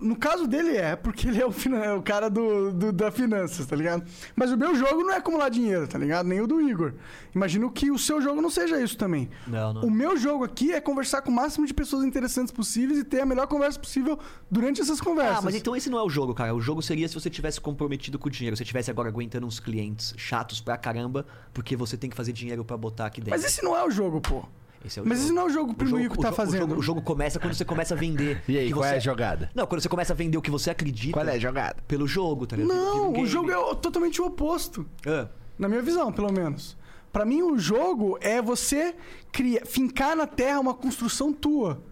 No 0.00 0.16
caso 0.16 0.46
dele 0.46 0.76
é, 0.76 0.94
porque 0.96 1.28
ele 1.28 1.40
é 1.40 1.46
o, 1.46 1.52
é 1.82 1.92
o 1.94 2.02
cara 2.02 2.28
do, 2.28 2.72
do- 2.72 2.92
da 2.92 3.10
finanças, 3.10 3.64
tá 3.66 3.74
ligado? 3.74 4.04
Mas 4.34 4.52
o 4.52 4.56
meu 4.56 4.74
jogo 4.74 5.02
não 5.02 5.12
é 5.12 5.16
acumular 5.16 5.48
dinheiro, 5.48 5.86
tá 5.88 5.98
ligado? 5.98 6.26
Nem 6.26 6.40
o 6.40 6.46
do 6.46 6.60
Igor. 6.60 6.92
Imagino 7.34 7.70
que 7.70 7.90
o 7.90 7.98
seu 7.98 8.20
jogo 8.20 8.40
não 8.42 8.50
seja 8.50 8.80
isso 8.80 8.96
também. 8.96 9.28
Não, 9.46 9.72
não. 9.72 9.82
O 9.82 9.90
meu 9.90 10.16
jogo 10.16 10.44
aqui 10.44 10.72
é 10.72 10.80
conversar 10.80 11.22
com 11.22 11.30
o 11.30 11.34
máximo 11.34 11.66
de 11.66 11.72
pessoas 11.74 12.04
interessantes 12.04 12.52
possíveis 12.52 12.98
e 12.98 13.04
ter 13.04 13.20
a 13.20 13.26
melhor 13.26 13.46
conversa 13.46 13.78
possível 13.78 14.18
durante 14.50 14.80
essas 14.80 15.00
conversas. 15.00 15.38
Ah, 15.38 15.42
mas 15.42 15.54
então 15.54 15.74
esse 15.76 15.88
não 15.90 15.98
é 15.98 16.02
o 16.02 16.08
jogo, 16.10 16.34
cara. 16.34 16.54
O 16.54 16.60
jogo 16.60 16.82
seria 16.82 17.08
se 17.08 17.14
você 17.14 17.28
tivesse 17.30 17.60
comprometido 17.60 18.18
com 18.18 18.28
o 18.28 18.30
dinheiro. 18.30 18.56
Se 18.56 18.60
você 18.60 18.64
tivesse 18.66 18.90
agora 18.90 19.08
aguentando 19.08 19.46
uns 19.46 19.60
clientes 19.60 20.14
chatos 20.16 20.60
pra 20.60 20.76
caramba, 20.76 21.26
porque 21.54 21.76
você 21.76 21.96
tem 21.96 22.08
que 22.10 22.16
fazer 22.16 22.32
dinheiro 22.32 22.64
pra 22.64 22.76
botar 22.76 23.06
aqui 23.06 23.20
dentro. 23.20 23.32
Mas 23.38 23.44
esse 23.44 23.62
não 23.62 23.76
é 23.76 23.84
o 23.84 23.90
jogo, 23.90 24.20
pô. 24.20 24.44
Esse 24.86 24.98
é 24.98 25.02
o 25.02 25.06
Mas 25.06 25.18
jogo. 25.18 25.26
esse 25.26 25.34
não 25.34 25.42
é 25.42 25.44
o 25.46 25.50
jogo 25.50 25.74
que 25.74 25.84
o 25.84 25.86
jogo- 25.86 26.04
o 26.04 26.16
tá 26.22 26.30
o 26.30 26.32
fazendo. 26.32 26.60
jogo- 26.60 26.74
O 26.78 26.82
jogo, 26.82 27.02
começa 27.02 27.38
quando 27.40 27.54
você 27.54 27.64
começa 27.64 27.94
a 27.94 27.96
vender. 27.96 28.42
E 28.48 28.56
aí, 28.58 28.66
que 28.68 28.72
qual 28.72 28.84
você- 28.84 28.94
é 28.94 28.96
a 28.96 29.00
jogada? 29.00 29.50
Não, 29.54 29.66
quando 29.66 29.80
você 29.82 29.88
começa 29.88 30.12
a 30.12 30.16
vender 30.16 30.38
o 30.38 30.42
que 30.42 30.50
você 30.50 30.70
acredita. 30.70 31.12
Qual 31.14 31.26
é 31.26 31.32
a 31.34 31.38
jogada? 31.38 31.76
Pelo 31.88 32.06
jogo, 32.06 32.46
tá 32.46 32.56
ligado? 32.56 32.74
Não, 32.76 33.12
o 33.12 33.26
jogo 33.26 33.50
é 33.50 33.58
o- 33.58 33.74
totalmente 33.74 34.20
o 34.22 34.26
oposto. 34.26 34.86
Ah, 35.06 35.28
Na 35.58 35.68
minha 35.68 35.82
visão, 35.82 36.12
pelo 36.12 36.30
menos. 36.32 36.76
Pra 37.12 37.24
mim, 37.24 37.40
o 37.42 37.58
jogo 37.58 38.18
é 38.20 38.42
você 38.42 38.94
criar, 39.32 39.64
fincar 39.64 40.14
na 40.14 40.26
terra 40.26 40.60
uma 40.60 40.74
construção 40.74 41.32
tua. 41.32 41.82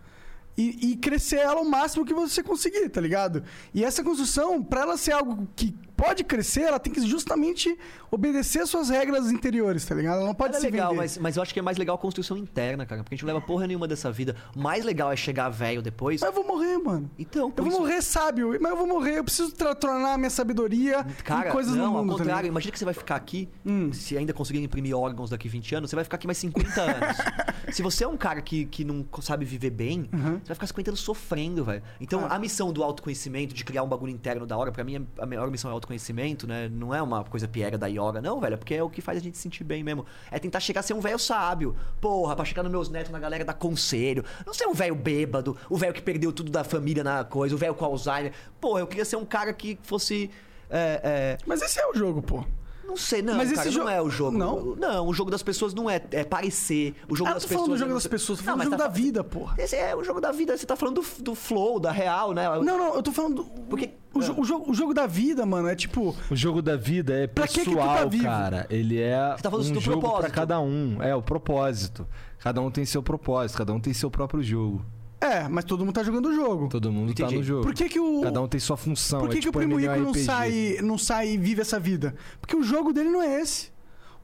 E, 0.57 0.93
e 0.93 0.97
crescer 0.97 1.39
ela 1.39 1.61
o 1.61 1.69
máximo 1.69 2.05
que 2.05 2.15
você 2.15 2.41
conseguir, 2.43 2.89
tá 2.89 3.01
ligado? 3.01 3.43
E 3.75 3.83
essa 3.85 4.05
construção, 4.05 4.62
pra 4.62 4.83
ela 4.83 4.97
ser 4.97 5.11
algo 5.11 5.49
que 5.57 5.75
pode 5.97 6.23
crescer, 6.23 6.61
ela 6.62 6.79
tem 6.79 6.93
que 6.93 7.01
justamente 7.05 7.77
obedecer 8.15 8.66
suas 8.66 8.89
regras 8.89 9.31
interiores, 9.31 9.85
tá 9.85 9.95
ligado? 9.95 10.16
Ela 10.19 10.27
não 10.27 10.35
pode 10.35 10.57
é 10.57 10.61
se 10.61 10.65
legal, 10.66 10.91
vender. 10.91 11.03
mas, 11.03 11.19
mas 11.19 11.36
eu 11.36 11.43
acho 11.43 11.53
que 11.53 11.59
é 11.59 11.62
mais 11.62 11.77
legal 11.77 11.97
a 11.97 11.99
construção 11.99 12.36
interna, 12.36 12.86
cara. 12.86 13.03
Porque 13.03 13.15
a 13.15 13.16
gente 13.16 13.27
não 13.27 13.35
leva 13.35 13.45
porra 13.45 13.66
nenhuma 13.66 13.86
dessa 13.89 14.11
vida. 14.11 14.36
O 14.57 14.61
mais 14.61 14.85
legal 14.85 15.11
é 15.12 15.16
chegar 15.16 15.49
velho 15.49 15.82
depois. 15.82 16.20
Mas 16.20 16.28
eu 16.28 16.35
vou 16.35 16.47
morrer, 16.47 16.78
mano. 16.78 17.11
Então, 17.19 17.53
Eu 17.57 17.62
vou 17.65 17.66
isso- 17.73 17.81
morrer 17.81 18.03
sábio, 18.03 18.57
mas 18.61 18.70
eu 18.70 18.77
vou 18.77 18.86
morrer. 18.86 19.19
Eu 19.19 19.24
preciso 19.24 19.53
tornar 19.53 20.15
a 20.15 20.19
minha 20.19 20.31
sabedoria 20.31 21.05
Cara, 21.24 21.49
em 21.49 21.53
coisas 21.53 21.74
não, 21.74 21.85
no 21.86 21.91
mundo, 21.91 21.99
ao 21.99 22.05
tá 22.05 22.11
contrário. 22.12 22.27
ligado? 22.43 22.47
imagina 22.47 22.73
que 22.73 22.78
você 22.78 22.85
vai 22.85 22.95
ficar 22.95 23.16
aqui, 23.16 23.49
Hum. 23.66 23.93
se 23.93 24.16
ainda 24.16 24.32
conseguir 24.32 24.61
imprimir 24.62 24.97
órgãos 24.97 25.31
daqui 25.31 25.49
20 25.49 25.74
anos, 25.74 25.91
você 25.91 25.97
vai 25.97 26.05
ficar 26.05 26.16
aqui 26.16 26.27
mais 26.27 26.39
50 26.39 26.81
anos. 26.81 27.16
se 27.74 27.82
você 27.82 28.05
é 28.05 28.09
um 28.09 28.16
cara 28.16 28.41
que, 28.41 28.65
que 28.66 28.85
não 28.85 29.05
sabe 29.20 29.45
viver 29.45 29.70
bem, 29.70 30.09
Uhum. 30.12 30.39
você 30.39 30.47
vai 30.49 30.55
ficar 30.55 30.66
50 30.66 30.91
anos 30.91 31.01
sofrendo, 31.01 31.65
velho. 31.65 31.82
Então, 32.01 32.24
Ah. 32.28 32.36
a 32.36 32.39
missão 32.39 32.73
do 32.73 32.82
autoconhecimento, 32.82 33.55
de 33.55 33.65
criar 33.65 33.82
um 33.82 33.89
bagulho 33.89 34.12
interno 34.12 34.47
da 34.47 34.57
hora, 34.57 34.70
pra 34.70 34.85
mim, 34.85 35.07
a 35.19 35.27
maior 35.27 35.51
missão 35.51 35.70
é 35.70 35.74
autoconhecimento, 35.74 36.47
né? 36.47 36.69
Não 36.69 36.95
é 36.95 37.01
uma 37.03 37.24
coisa 37.24 37.49
piega 37.49 37.77
da 37.78 37.86
yoga, 37.86 38.04
não, 38.13 38.41
velho. 38.41 38.55
É 38.55 38.57
porque 38.57 38.75
é 38.75 38.83
o 38.83 38.91
que 38.91 39.01
faz 39.01 39.19
a 39.19 39.21
gente 39.21 39.37
se 39.37 39.43
sentir 39.43 39.65
bem 39.65 39.83
mesmo. 39.83 40.05
É 40.31 40.39
tentar 40.39 40.61
chegar 40.61 40.81
a 40.81 40.83
ser 40.83 40.95
um 40.95 41.01
velho 41.01 41.19
sábio. 41.19 41.77
Porra, 42.01 42.35
pra 42.37 42.45
chegar 42.45 42.63
nos 42.63 42.73
meus 42.73 42.89
netos, 42.89 43.11
na 43.11 43.19
galera 43.19 43.45
dar 43.45 43.55
conselho. 43.55 44.25
Não 44.47 44.55
ser 44.55 44.67
um 44.67 44.75
velho 44.75 44.95
bêbado, 44.95 45.57
o 45.69 45.77
velho 45.77 45.93
que 45.95 46.03
perdeu 46.03 46.33
tudo 46.33 46.51
da 46.51 46.65
família 46.65 47.05
na 47.05 47.25
coisa, 47.25 47.55
o 47.55 47.59
velho 47.59 47.75
com 47.75 47.85
Alzheimer. 47.85 48.33
Porra, 48.61 48.81
eu 48.81 48.87
queria 48.87 49.05
ser 49.05 49.17
um 49.17 49.25
cara 49.25 49.53
que 49.53 49.79
fosse. 49.83 50.31
é, 50.71 51.01
é, 51.05 51.39
Mas 51.47 51.63
esse 51.63 51.79
é 51.79 51.87
o 51.87 51.95
jogo, 51.95 52.23
pô. 52.23 52.45
Não 52.86 52.97
sei, 52.97 53.23
não, 53.23 53.35
Mas 53.36 53.48
esse 53.48 53.56
cara, 53.56 53.70
jogo- 53.70 53.85
não 53.86 53.93
é 53.93 54.01
o 54.02 54.11
jogo. 54.11 54.36
Não? 54.39 54.77
Não, 54.77 55.06
o 55.09 55.12
jogo 55.15 55.31
das 55.31 55.43
pessoas 55.43 55.74
não 55.74 55.89
é, 55.90 56.01
é 56.11 56.24
parecer. 56.24 56.94
O 57.09 57.16
jogo 57.16 57.28
Ah, 57.28 57.32
eu 57.32 57.35
das 57.35 57.43
tô 57.44 57.48
pessoas. 57.48 57.51
falando 57.66 57.69
do 57.70 57.74
é 57.74 57.78
jogo 57.78 57.89
não 57.90 57.97
das 57.97 58.06
pessoas, 58.06 58.39
tô 58.39 58.44
Não, 58.44 58.52
falando 58.52 58.61
do 58.61 58.65
jogo 58.70 58.77
tá 58.77 58.85
da 58.89 58.90
fa- 58.94 58.97
vida, 59.01 59.24
porra. 59.24 59.55
Esse 59.59 59.77
é 59.77 59.94
o 59.97 60.05
jogo 60.05 60.20
da 60.20 60.31
vida, 60.32 60.56
você 60.56 60.66
tá 60.66 60.77
falando 60.77 61.01
do, 61.01 61.23
do 61.23 61.35
flow, 61.35 61.81
da 61.81 61.90
real, 61.90 62.32
né? 62.32 62.44
Não, 62.48 62.62
não, 62.78 62.94
eu 62.94 63.02
tô 63.02 63.12
falando 63.12 63.36
do. 63.36 63.44
Porque- 63.69 63.90
o, 64.15 64.20
jo- 64.20 64.35
o 64.40 64.44
jogo, 64.44 64.70
o 64.70 64.74
jogo 64.74 64.94
da 64.94 65.06
vida, 65.06 65.44
mano, 65.44 65.66
é 65.69 65.74
tipo. 65.74 66.15
O 66.31 66.36
jogo 66.36 66.62
da 66.62 66.77
vida 66.77 67.12
é 67.15 67.27
Pra 67.27 67.48
que 67.48 67.61
que 67.61 67.65
pessoal, 67.65 67.97
tá 67.97 68.05
vivo? 68.05 68.24
cara. 68.24 68.66
Ele 68.70 69.01
é 69.01 69.35
Você 69.36 69.43
tá 69.43 69.51
falando 69.51 69.66
um 69.69 69.73
do 69.73 69.81
jogo 69.81 70.01
pra 70.01 70.09
propósito. 70.11 70.35
cada 70.35 70.61
um. 70.61 71.02
É, 71.02 71.15
o 71.16 71.23
propósito. 71.23 72.06
Cada 72.39 72.61
um 72.61 72.70
tem 72.70 72.85
seu 72.85 73.02
propósito, 73.02 73.56
cada 73.59 73.73
um 73.73 73.81
tem 73.81 73.93
seu 73.94 74.11
próprio 74.11 74.43
jogo. 74.43 74.85
É, 75.25 75.49
mas 75.49 75.65
todo 75.65 75.85
mundo 75.85 75.95
tá 75.95 76.03
jogando 76.03 76.29
o 76.29 76.35
jogo. 76.35 76.69
Todo 76.69 76.93
mundo 76.93 77.15
tá 77.15 77.23
Entendi. 77.25 77.39
no 77.39 77.43
jogo. 77.43 77.63
Por 77.63 77.75
que, 77.75 77.89
que 77.89 77.99
o. 77.99 78.21
Cada 78.23 78.43
um 78.43 78.49
tem 78.49 78.61
sua 78.61 78.77
função. 78.77 79.21
Por 79.21 79.31
que, 79.31 79.39
é 79.39 79.41
que 79.41 79.49
o 79.49 79.51
tipo 79.53 79.59
Primo 79.59 79.77
Rico 79.77 79.97
não 79.97 80.13
sai, 80.15 80.79
não 80.83 80.99
sai 80.99 81.31
e 81.31 81.39
vive 81.39 81.63
essa 81.63 81.81
vida? 81.81 82.15
Porque 82.41 82.55
o 82.55 82.63
jogo 82.63 82.93
dele 82.93 83.09
não 83.09 83.23
é 83.23 83.41
esse. 83.41 83.73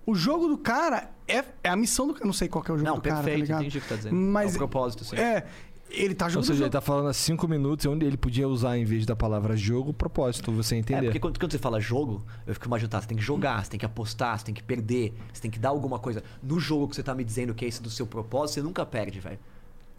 O 0.04 0.14
jogo 0.14 0.48
do 0.48 0.58
cara 0.58 1.10
é, 1.26 1.44
é 1.62 1.68
a 1.68 1.76
missão 1.76 2.06
do 2.06 2.12
cara. 2.14 2.26
Não 2.26 2.32
sei 2.32 2.48
qual 2.48 2.62
que 2.62 2.70
é 2.70 2.74
o 2.74 2.78
jogo 2.78 2.90
Não, 2.90 2.96
do 2.96 3.02
cara, 3.02 3.16
tá 3.16 3.22
perfeito, 3.22 3.40
ligado? 3.46 3.60
entendi 3.62 3.78
o 3.78 3.80
que 3.80 3.88
tá 3.88 3.96
dizendo. 3.96 4.14
Mas 4.16 4.52
é 4.52 4.54
o 4.54 4.58
propósito, 4.58 5.04
sim. 5.04 5.16
É, 5.16 5.46
ele 5.90 6.14
tá 6.14 6.26
Ou 6.26 6.30
jogando 6.30 6.44
o 6.44 6.46
seja, 6.48 6.64
ele 6.64 6.70
tá 6.70 6.80
falando 6.80 7.08
há 7.08 7.12
cinco 7.14 7.48
minutos 7.48 7.86
onde 7.86 8.04
ele 8.04 8.16
podia 8.16 8.46
usar, 8.48 8.76
em 8.76 8.84
vez 8.84 9.06
da 9.06 9.16
palavra 9.16 9.56
jogo, 9.56 9.92
propósito, 9.92 10.52
você 10.52 10.74
É, 10.74 10.78
entender. 10.78 11.06
porque 11.06 11.18
quando, 11.20 11.38
quando 11.38 11.52
você 11.52 11.58
fala 11.58 11.80
jogo, 11.80 12.24
eu 12.46 12.54
fico 12.54 12.66
imaginando, 12.66 12.90
tá, 12.90 13.00
você 13.00 13.08
tem 13.08 13.16
que 13.16 13.22
jogar, 13.24 13.64
você 13.64 13.70
tem 13.70 13.80
que 13.80 13.86
apostar, 13.86 14.38
você 14.38 14.44
tem 14.44 14.54
que 14.54 14.62
perder, 14.62 15.14
você 15.32 15.40
tem 15.42 15.50
que 15.50 15.58
dar 15.58 15.70
alguma 15.70 15.98
coisa. 15.98 16.22
No 16.42 16.60
jogo 16.60 16.88
que 16.88 16.96
você 16.96 17.02
tá 17.02 17.14
me 17.14 17.24
dizendo 17.24 17.54
que 17.54 17.64
é 17.64 17.68
esse 17.68 17.82
do 17.82 17.90
seu 17.90 18.06
propósito, 18.06 18.54
você 18.56 18.62
nunca 18.62 18.84
perde, 18.84 19.18
velho. 19.20 19.38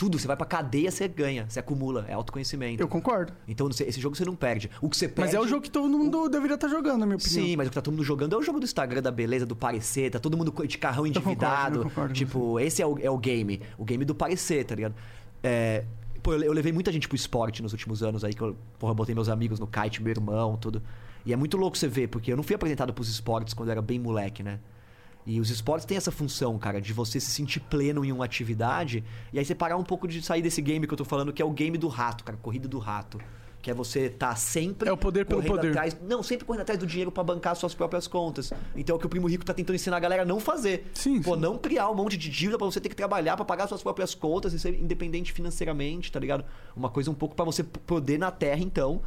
Tudo, 0.02 0.18
você 0.18 0.26
vai 0.26 0.36
pra 0.36 0.48
cadeia, 0.48 0.90
você 0.90 1.08
ganha, 1.08 1.46
você 1.48 1.60
acumula, 1.60 2.08
é 2.08 2.14
autoconhecimento. 2.14 2.82
Eu 2.82 2.88
concordo. 2.88 3.34
Então 3.48 3.70
esse 3.70 4.02
jogo 4.02 4.16
você 4.16 4.26
não 4.26 4.36
perde. 4.36 4.68
O 4.82 4.90
que 4.90 4.98
você 4.98 5.08
perde. 5.08 5.22
Mas 5.22 5.36
é 5.36 5.40
o 5.40 5.48
jogo 5.48 5.62
que 5.62 5.70
todo 5.70 5.88
mundo 5.88 6.28
deveria 6.28 6.56
estar 6.56 6.68
jogando, 6.68 7.02
na 7.02 7.06
minha 7.06 7.18
opinião. 7.18 7.46
Sim, 7.46 7.56
mas 7.56 7.68
o 7.68 7.70
que 7.70 7.76
tá 7.76 7.84
todo 7.84 7.94
mundo 7.94 8.04
jogando 8.04 8.34
é 8.34 8.38
o 8.40 8.42
jogo 8.42 8.60
do 8.60 8.64
Instagram, 8.64 9.04
da 9.04 9.12
beleza, 9.12 9.46
do 9.46 9.56
parecer, 9.56 10.10
tá 10.10 10.20
todo 10.20 10.36
mundo 10.36 10.52
de 10.66 10.78
carrão 10.80 11.04
concordo, 11.04 11.20
endividado. 11.20 11.76
eu 11.82 11.84
concordo 11.84 12.08
com 12.10 12.14
tipo, 12.16 12.60
esse 12.60 12.82
é 12.82 12.88
o, 12.88 12.98
é 12.98 13.12
o 13.12 13.18
game. 13.20 13.62
O 13.78 13.86
game 13.86 14.04
do 14.04 14.16
parecer, 14.16 14.66
tá 14.66 14.74
ligado? 14.74 14.96
É, 15.44 15.86
pô, 16.24 16.34
eu, 16.34 16.46
eu 16.46 16.52
levei 16.52 16.72
muita 16.72 16.92
gente 16.92 17.08
pro 17.08 17.16
esporte 17.16 17.62
nos 17.62 17.72
últimos 17.72 18.02
anos 18.02 18.24
aí, 18.24 18.34
que 18.34 18.42
eu, 18.42 18.58
porra, 18.80 18.96
botei 18.96 19.14
meus 19.14 19.30
amigos 19.30 19.60
no 19.60 19.68
kite, 19.68 20.02
meu 20.02 20.10
irmão, 20.10 20.58
tudo. 20.58 20.82
E 21.24 21.32
é 21.32 21.36
muito 21.36 21.58
louco 21.58 21.78
você 21.78 21.88
ver, 21.88 22.08
porque 22.08 22.32
eu 22.32 22.36
não 22.36 22.44
fui 22.44 22.56
apresentado 22.56 22.92
pros 22.92 23.08
esportes 23.08 23.54
quando 23.54 23.70
eu 23.70 23.74
era 23.74 23.84
bem 23.84 24.00
moleque, 24.00 24.42
né? 24.42 24.60
E 25.26 25.40
os 25.40 25.50
esportes 25.50 25.86
têm 25.86 25.98
essa 25.98 26.12
função, 26.12 26.58
cara, 26.58 26.82
de 26.82 26.94
você 26.94 27.20
se 27.20 27.32
sentir 27.32 27.60
pleno 27.60 28.04
em 28.04 28.12
uma 28.12 28.26
atividade 28.26 29.04
e 29.32 29.38
aí 29.38 29.46
você 29.46 29.54
parar 29.54 29.78
um 29.78 29.84
pouco 29.84 30.08
de 30.08 30.22
sair 30.22 30.42
desse 30.42 30.62
game 30.62 30.88
que 30.88 30.94
eu 30.94 30.98
tô 30.98 31.06
falando, 31.06 31.32
que 31.32 31.42
é 31.42 31.46
o 31.46 31.52
game 31.52 31.78
do 31.78 31.88
rato, 31.88 32.24
cara, 32.24 32.38
corrida 32.42 32.68
do 32.68 32.80
rato. 32.80 33.20
Que 33.62 33.70
é 33.70 33.74
você 33.76 34.10
tá 34.10 34.36
sempre. 34.36 34.90
É 34.90 34.92
o 34.92 34.98
poder 34.98 35.24
pelo 35.24 35.44
poder. 35.44 35.70
Atrás, 35.70 35.96
não, 36.02 36.24
sempre 36.24 36.46
correndo 36.48 36.62
atrás 36.62 36.80
do 36.80 36.88
dinheiro 36.88 37.12
pra 37.12 37.24
bancar 37.24 37.56
suas 37.56 37.76
próprias 37.76 38.08
contas. 38.08 38.52
Então 38.76 38.96
é 38.96 38.98
o 38.98 39.00
que 39.00 39.06
o 39.06 39.10
Primo 39.10 39.28
Rico 39.28 39.46
tá 39.46 39.54
tentando 39.54 39.76
ensinar 39.76 39.98
a 39.98 40.00
galera 40.00 40.24
a 40.24 40.26
não 40.26 40.40
fazer. 40.40 40.90
Sim, 40.96 41.22
Pô, 41.22 41.36
sim. 41.36 41.42
não 41.42 41.60
criar 41.60 41.88
um 41.92 41.94
monte 41.94 42.18
de 42.18 42.28
dívida 42.28 42.58
pra 42.58 42.66
você 42.66 42.82
ter 42.82 42.90
que 42.90 42.96
trabalhar 42.96 43.36
pra 43.36 43.46
pagar 43.46 43.68
suas 43.68 43.84
próprias 43.84 44.16
contas 44.16 44.52
e 44.54 44.60
ser 44.60 44.74
independente 44.74 45.32
financeiramente, 45.32 46.12
tá 46.12 46.20
ligado? 46.20 46.44
Uma 46.76 46.90
coisa 46.90 47.12
um 47.12 47.14
pouco 47.14 47.36
pra 47.36 47.46
você 47.46 47.64
poder 47.64 48.18
na 48.18 48.32
Terra, 48.32 48.62
então, 48.62 49.00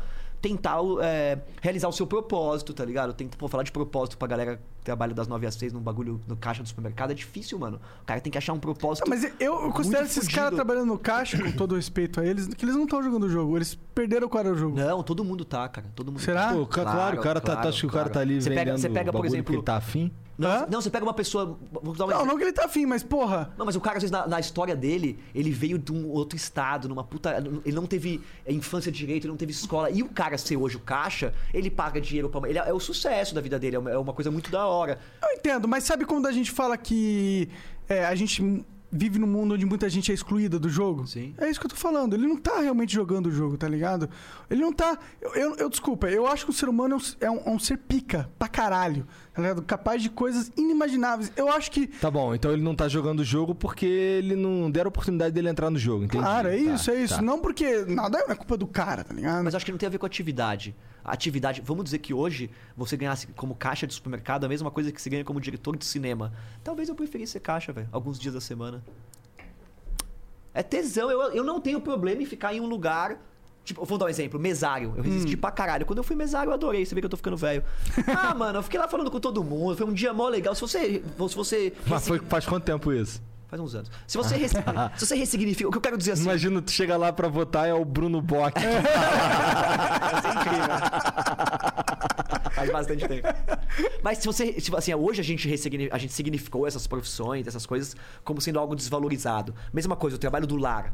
tentar 0.45 0.79
é, 1.01 1.39
realizar 1.62 1.89
o 1.89 1.93
seu 1.93 2.07
propósito, 2.07 2.75
tá 2.75 2.85
ligado? 2.85 3.15
Tenta, 3.15 3.35
pô, 3.39 3.49
falar 3.49 3.62
de 3.62 3.73
propósito 3.73 4.19
pra 4.19 4.29
galera 4.29 4.57
que 4.57 4.85
trabalha 4.85 5.15
das 5.15 5.27
9 5.27 5.47
às 5.47 5.55
6 5.55 5.73
num 5.73 5.81
bagulho 5.81 6.21
no 6.29 6.37
caixa 6.37 6.62
do 6.62 6.69
supermercado 6.69 7.12
é 7.12 7.15
difícil, 7.15 7.59
mano. 7.59 7.81
O 8.03 8.05
cara 8.05 8.21
tem 8.21 8.31
que 8.31 8.37
achar 8.37 8.53
um 8.53 8.59
propósito. 8.59 9.09
Não, 9.09 9.16
mas 9.16 9.33
eu, 9.41 9.73
considero 9.73 10.05
esses 10.05 10.29
caras 10.29 10.55
trabalhando 10.55 10.87
no 10.89 10.99
caixa, 10.99 11.43
com 11.43 11.51
todo 11.53 11.77
respeito 11.77 12.21
a 12.21 12.27
eles, 12.27 12.47
que 12.49 12.62
eles 12.65 12.75
não 12.77 12.85
estão 12.85 13.03
jogando 13.03 13.23
o 13.25 13.31
jogo. 13.31 13.57
Eles 13.57 13.75
perderam 13.95 14.29
qual 14.29 14.45
era 14.45 14.53
o 14.53 14.57
jogo. 14.57 14.77
Não, 14.77 15.03
todo 15.03 15.25
mundo 15.25 15.47
tá, 15.47 15.66
cara. 15.66 15.87
Todo 15.97 16.12
mundo 16.12 16.21
Será? 16.21 16.49
tá. 16.49 16.53
Pô, 16.55 16.66
ca- 16.66 16.83
claro, 16.83 17.19
o 17.19 17.23
cara 17.23 17.41
tá, 17.41 17.53
claro, 17.55 17.69
acho 17.71 17.81
que 17.81 17.87
o 17.87 17.91
cara 17.91 18.11
claro. 18.11 18.15
tá 18.15 18.21
ali 18.21 18.43
Você 18.43 18.51
vendendo 18.51 18.65
pega- 18.66 18.79
você 18.79 18.91
pega, 18.91 19.12
por 19.12 19.25
exemplo- 19.25 19.55
ele 19.55 19.62
tá 19.62 19.77
afim. 19.77 20.12
Não, 20.36 20.51
Hã? 20.51 20.66
não, 20.69 20.81
você 20.81 20.90
pega 20.90 21.05
uma 21.05 21.15
pessoa. 21.15 21.59
Vou 21.70 21.94
dar 21.94 22.06
um 22.06 22.11
Não, 22.11 22.27
não 22.27 22.36
que 22.36 22.43
ele 22.43 22.52
tá 22.52 22.65
afim, 22.65 22.86
mas 22.86 23.02
porra. 23.02 23.52
Não, 23.56 23.65
mas 23.65 23.77
o 23.77 23.81
cara, 23.81 23.98
às 23.98 24.02
vezes, 24.02 24.11
na, 24.11 24.27
na 24.27 24.40
história 24.40 24.74
dele, 24.74 25.19
ele 25.35 25.51
veio 25.51 25.78
de 25.78 25.93
um 25.93 26.09
outro 26.09 26.36
estado, 26.36 26.89
numa 26.89 27.05
puta. 27.05 27.43
Ele 27.65 27.77
não 27.77 27.86
teve 27.86 28.20
é, 28.44 28.52
infância 28.52 28.90
direito, 28.90 29.24
ele 29.24 29.31
não 29.31 29.36
teve 29.36 29.52
escola. 29.52 29.90
E 29.90 30.02
o 30.02 30.09
cara 30.09 30.36
ser 30.36 30.56
hoje 30.56 30.77
o 30.77 30.81
caixa, 30.81 31.32
ele 31.52 31.70
paga 31.70 32.01
dinheiro 32.01 32.28
pra. 32.28 32.48
Ele 32.48 32.59
é, 32.59 32.69
é 32.69 32.73
o 32.73 32.81
sucesso 32.81 33.35
da 33.35 33.40
vida 33.40 33.59
dele, 33.59 33.77
é 33.77 33.78
uma, 33.78 33.90
é 33.90 33.98
uma 33.98 34.12
coisa 34.12 34.31
muito 34.31 34.51
da 34.51 34.66
hora. 34.66 34.98
Eu 35.23 35.36
entendo, 35.36 35.69
mas 35.69 35.85
sabe 35.85 36.05
quando 36.05 36.27
a 36.27 36.32
gente 36.32 36.51
fala 36.51 36.77
que 36.77 37.48
é, 37.89 38.05
a 38.05 38.15
gente 38.15 38.65
vive 38.95 39.19
num 39.19 39.27
mundo 39.27 39.55
onde 39.55 39.66
muita 39.66 39.89
gente 39.91 40.11
é 40.12 40.15
excluída 40.15 40.59
do 40.59 40.69
jogo? 40.69 41.07
Sim. 41.07 41.35
É 41.39 41.51
isso 41.51 41.59
que 41.59 41.66
eu 41.66 41.71
tô 41.71 41.77
falando. 41.77 42.15
Ele 42.15 42.27
não 42.27 42.37
tá 42.37 42.61
realmente 42.61 42.95
jogando 42.95 43.27
o 43.27 43.31
jogo, 43.33 43.57
tá 43.59 43.69
ligado? 43.69 44.09
Ele 44.49 44.61
não 44.62 44.73
tá. 44.73 44.97
Eu, 45.21 45.35
eu, 45.35 45.57
eu- 45.57 45.69
desculpa, 45.71 46.09
eu 46.09 46.27
acho 46.27 46.45
que 46.45 46.51
o 46.51 46.55
ser 46.55 46.69
humano 46.69 46.95
é 46.95 46.97
um, 46.97 47.01
é 47.21 47.31
um- 47.31 47.43
é 47.47 47.51
um 47.51 47.59
ser 47.59 47.77
pica 47.79 48.31
pra 48.39 48.47
caralho, 48.49 49.07
tá 49.33 49.43
ligado? 49.43 49.62
Capaz 49.62 50.01
de 50.03 50.09
coisas 50.11 50.53
inimagináveis. 50.57 51.33
Eu 51.37 51.51
acho 51.51 51.71
que. 51.71 51.87
Tá 51.89 52.11
bom, 52.11 52.35
então 52.35 52.53
ele 52.53 52.62
não 52.62 52.75
tá 52.75 52.87
jogando 52.89 53.21
o 53.21 53.25
jogo 53.25 53.55
porque 53.55 53.85
ele 53.87 54.37
não 54.37 54.71
deram 54.71 54.89
a 54.89 54.91
oportunidade 54.91 55.35
dele 55.35 55.49
entrar 55.49 55.71
no 55.71 55.79
jogo, 55.79 56.05
entendi. 56.05 56.23
Claro, 56.23 56.49
é 56.49 56.57
Tá, 56.57 56.75
isso, 56.75 56.91
é 56.91 57.03
isso. 57.03 57.16
tá. 57.16 57.23
Não 57.23 57.39
porque 57.41 57.85
nada 57.87 58.19
é 58.29 58.35
culpa 58.35 58.57
do 58.57 58.66
cara, 58.66 59.03
tá 59.03 59.12
ligado? 59.12 59.43
Mas 59.43 59.55
acho 59.55 59.65
que 59.65 59.73
não 59.73 59.79
tem 59.79 59.87
a 59.87 59.91
ver 59.91 59.99
com 59.99 60.07
atividade. 60.07 60.75
Atividade, 61.05 61.60
vamos 61.64 61.85
dizer 61.85 61.98
que 61.98 62.14
hoje 62.14 62.51
você 62.76 62.97
ganhasse 62.97 63.26
como 63.28 63.55
caixa 63.55 63.86
de 63.86 63.93
supermercado 63.94 64.44
a 64.44 64.48
mesma 64.48 64.70
coisa 64.70 64.90
que 64.90 65.01
você 65.02 65.10
ganha 65.10 65.24
como 65.24 65.40
diretor 65.40 65.76
de 65.76 65.85
cinema. 65.85 66.32
Talvez 66.62 66.89
eu 66.89 66.94
preferisse 66.94 67.32
ser 67.32 67.40
caixa, 67.40 67.72
velho, 67.72 67.89
alguns 67.93 68.18
dias 68.18 68.32
da 68.35 68.40
semana. 68.40 68.82
É 70.52 70.62
tesão, 70.62 71.10
eu, 71.10 71.20
eu 71.32 71.44
não 71.44 71.60
tenho 71.60 71.81
problema 71.81 72.22
em 72.22 72.26
ficar 72.26 72.55
em 72.55 72.60
um 72.60 72.66
lugar. 72.66 73.18
Tipo, 73.64 73.85
vou 73.85 73.97
dar 73.98 74.05
um 74.06 74.09
exemplo, 74.09 74.39
mesário. 74.39 74.93
Eu 74.97 75.01
Hum. 75.02 75.06
resisti 75.06 75.36
pra 75.36 75.51
caralho. 75.51 75.85
Quando 75.86 75.98
eu 75.98 76.05
fui 76.05 76.14
mesário, 76.14 76.51
eu 76.51 76.55
adorei. 76.55 76.85
Você 76.85 76.94
vê 76.94 77.01
que 77.01 77.06
eu 77.06 77.10
tô 77.10 77.16
ficando 77.16 77.36
velho. 77.36 77.64
Ah, 78.06 78.35
mano, 78.35 78.59
eu 78.59 78.62
fiquei 78.62 78.78
lá 78.78 78.86
falando 78.86 79.10
com 79.10 79.18
todo 79.18 79.43
mundo. 79.43 79.76
Foi 79.76 79.86
um 79.86 79.93
dia 79.93 80.12
mó 80.12 80.28
legal. 80.28 80.55
Se 80.55 80.60
você. 80.60 81.02
Se 81.28 81.35
você 81.35 81.72
Mas 81.86 82.06
foi, 82.06 82.18
faz 82.20 82.44
quanto 82.47 82.64
tempo 82.64 82.93
isso? 82.93 83.22
Faz 83.49 83.61
uns 83.62 83.75
anos. 83.75 83.91
Se 84.07 84.16
você, 84.16 84.37
res- 84.37 84.53
se 84.97 85.07
você 85.07 85.15
ressignifica. 85.16 85.69
O 85.69 85.73
que 85.73 85.79
eu 85.79 85.83
quero 85.83 85.97
dizer 85.99 86.12
assim. 86.12 86.23
Imagina, 86.25 86.61
tu 86.62 86.71
chega 86.73 86.97
lá 86.97 87.12
pra 87.12 87.29
votar 87.29 87.69
é 87.69 87.75
o 87.75 87.85
Bruno 87.85 88.21
Bock. 88.21 88.55
Vai 88.61 90.23
ser 90.23 90.29
incrível. 90.29 90.69
Faz 92.53 92.71
bastante 92.71 93.07
tempo. 93.09 93.29
Mas 94.03 94.19
se 94.19 94.27
você. 94.27 94.53
Tipo 94.55 94.77
assim, 94.77 94.95
hoje 94.95 95.21
a 95.21 95.25
gente, 95.25 95.49
a 95.93 95.99
gente 95.99 96.12
significou 96.12 96.66
essas 96.66 96.87
profissões, 96.87 97.47
essas 97.47 97.66
coisas, 97.66 97.97
como 98.25 98.41
sendo 98.41 98.59
algo 98.59 98.75
desvalorizado. 98.75 99.55
Mesma 99.73 99.97
coisa, 99.97 100.16
o 100.16 100.19
trabalho 100.19 100.47
do 100.47 100.57
lar. 100.57 100.93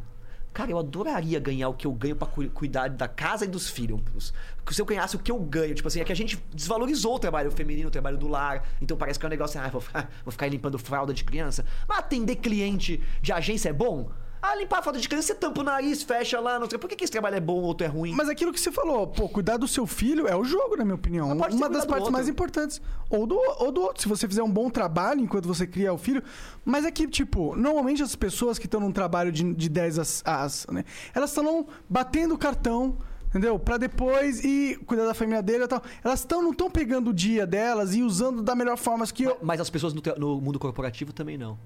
Cara, 0.53 0.71
eu 0.73 0.79
adoraria 0.79 1.39
ganhar 1.39 1.69
o 1.69 1.75
que 1.75 1.87
eu 1.87 1.93
ganho 1.93 2.17
pra 2.17 2.27
cu- 2.27 2.49
cuidar 2.51 2.89
da 2.89 3.07
casa 3.07 3.45
e 3.45 3.49
dos 3.49 3.71
filhos. 3.71 4.33
Se 4.71 4.83
eu 4.83 4.85
ganhasse 4.87 5.15
o 5.15 5.19
que 5.19 5.31
eu 5.31 5.39
ganho, 5.39 5.75
tipo 5.75 5.87
assim, 5.87 6.01
é 6.01 6.05
que 6.05 6.11
a 6.13 6.17
gente 6.17 6.43
desvalorizou 6.53 7.15
o 7.15 7.19
trabalho 7.21 7.51
feminino, 7.53 7.87
o 7.89 7.91
trabalho 7.91 8.19
do 8.19 8.27
lar. 8.27 8.67
Então 8.83 8.97
parece 8.97 9.19
que 9.19 9.25
é 9.25 9.29
um 9.29 9.31
negócio, 9.31 9.61
ah, 9.61 9.69
vou, 9.69 9.81
ficar- 9.81 10.11
vou 10.25 10.33
ficar 10.33 10.49
limpando 10.49 10.77
fralda 10.79 11.15
de 11.15 11.23
criança. 11.25 11.65
Mas 11.89 11.99
atender 12.01 12.37
cliente 12.37 13.01
de 13.23 13.33
agência 13.33 13.69
é 13.69 13.73
bom? 13.73 14.11
Ah, 14.43 14.57
limpar 14.57 14.79
a 14.79 14.83
fralda 14.83 14.99
de 14.99 15.07
criança, 15.07 15.29
você 15.29 15.35
tampa 15.35 15.61
o 15.61 15.65
nariz, 15.65 16.03
fecha 16.03 16.41
lá, 16.41 16.59
não 16.59 16.69
sei. 16.69 16.79
Por 16.79 16.89
que, 16.89 16.97
que 16.97 17.05
esse 17.05 17.13
trabalho 17.13 17.37
é 17.37 17.41
bom 17.41 17.57
ou 17.57 17.63
outro 17.63 17.87
é 17.87 17.91
ruim? 17.91 18.13
Mas 18.13 18.29
aquilo 18.29 18.53
que 18.53 18.61
você 18.61 18.73
falou, 18.73 19.07
pô, 19.07 19.29
cuidar 19.29 19.59
do 19.59 19.69
seu 19.69 19.87
filho 19.87 20.27
é 20.27 20.35
o 20.35 20.45
jogo, 20.45 20.77
na 20.77 20.85
minha 20.85 20.95
opinião. 20.95 21.35
Mas 21.35 21.55
Uma 21.55 21.69
das 21.69 21.85
partes 21.85 22.09
mais 22.09 22.29
importantes. 22.29 22.81
Ou 23.11 23.27
do, 23.27 23.37
ou 23.59 23.71
do 23.71 23.83
outro, 23.83 24.01
se 24.01 24.09
você 24.09 24.27
fizer 24.27 24.43
um 24.43 24.51
bom 24.51 24.71
trabalho 24.71 25.21
enquanto 25.21 25.47
você 25.47 25.67
cria 25.67 25.93
o 25.93 25.99
filho. 25.99 26.23
Mas 26.65 26.87
é 26.87 26.91
que, 26.91 27.07
tipo, 27.07 27.55
normalmente 27.55 28.03
as 28.03 28.17
pessoas 28.17 28.59
que 28.59 28.67
estão 28.67 28.81
num 28.81 28.93
trabalho 28.93 29.31
de, 29.31 29.53
de 29.53 29.69
10 29.69 30.23
às, 30.25 30.67
né, 30.71 30.85
elas 31.15 31.31
estão 31.31 31.67
batendo 31.89 32.35
o 32.35 32.39
cartão. 32.39 32.97
Entendeu? 33.29 33.61
Pra 33.61 33.77
depois 33.77 34.43
ir 34.43 34.79
cuidar 34.79 35.05
da 35.05 35.15
família 35.15 35.41
dele 35.41 35.63
e 35.63 35.69
tal. 35.69 35.81
Elas 36.03 36.25
tão, 36.25 36.43
não 36.43 36.51
estão 36.51 36.69
pegando 36.69 37.11
o 37.11 37.15
dia 37.15 37.47
delas 37.47 37.95
e 37.95 38.03
usando 38.03 38.43
da 38.43 38.57
melhor 38.57 38.77
forma 38.77 39.07
que 39.07 39.23
eu. 39.23 39.39
Mas 39.41 39.61
as 39.61 39.71
pessoas 39.71 39.95
no, 39.95 40.03
no 40.19 40.41
mundo 40.41 40.59
corporativo 40.59 41.13
também 41.13 41.39
não. 41.39 41.57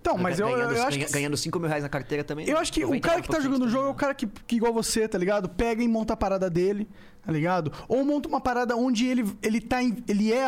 Então, 0.00 0.16
mas 0.16 0.40
eu, 0.40 0.48
eu, 0.48 0.82
acho 0.82 0.98
que. 0.98 1.12
ganhando 1.12 1.36
5 1.36 1.58
mil 1.60 1.68
reais 1.68 1.82
na 1.82 1.88
carteira 1.88 2.24
também. 2.24 2.48
Eu 2.48 2.56
acho 2.56 2.72
que 2.72 2.84
o 2.84 2.98
cara 3.00 3.20
que 3.20 3.28
tá 3.28 3.38
99% 3.38 3.42
jogando 3.42 3.64
o 3.66 3.68
jogo 3.68 3.86
é 3.88 3.90
o 3.90 3.94
também 3.94 3.94
cara 3.94 4.14
que, 4.14 4.26
que, 4.26 4.56
igual 4.56 4.72
você, 4.72 5.06
tá 5.06 5.18
ligado? 5.18 5.48
Pega 5.48 5.82
e 5.82 5.88
monta 5.88 6.14
a 6.14 6.16
parada 6.16 6.48
dele, 6.48 6.88
tá 7.22 7.30
ligado? 7.30 7.70
Ou 7.86 8.02
monta 8.02 8.26
uma 8.28 8.40
parada 8.40 8.74
onde 8.76 9.06
ele, 9.06 9.30
ele 9.42 9.60
tá. 9.60 9.82
em- 9.82 10.02
ele 10.08 10.32
é, 10.32 10.46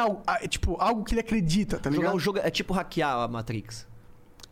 tipo, 0.49 0.77
algo 0.81 1.05
que 1.05 1.13
ele 1.13 1.21
acredita, 1.21 1.79
tá 1.79 1.91
não. 1.91 1.97
Jogar 1.97 2.09
ligado? 2.09 2.17
o 2.17 2.21
jogo 2.21 2.39
é 2.39 2.51
tipo 2.51 2.73
hackear 2.73 3.15
a 3.19 3.29
Matrix. 3.29 3.87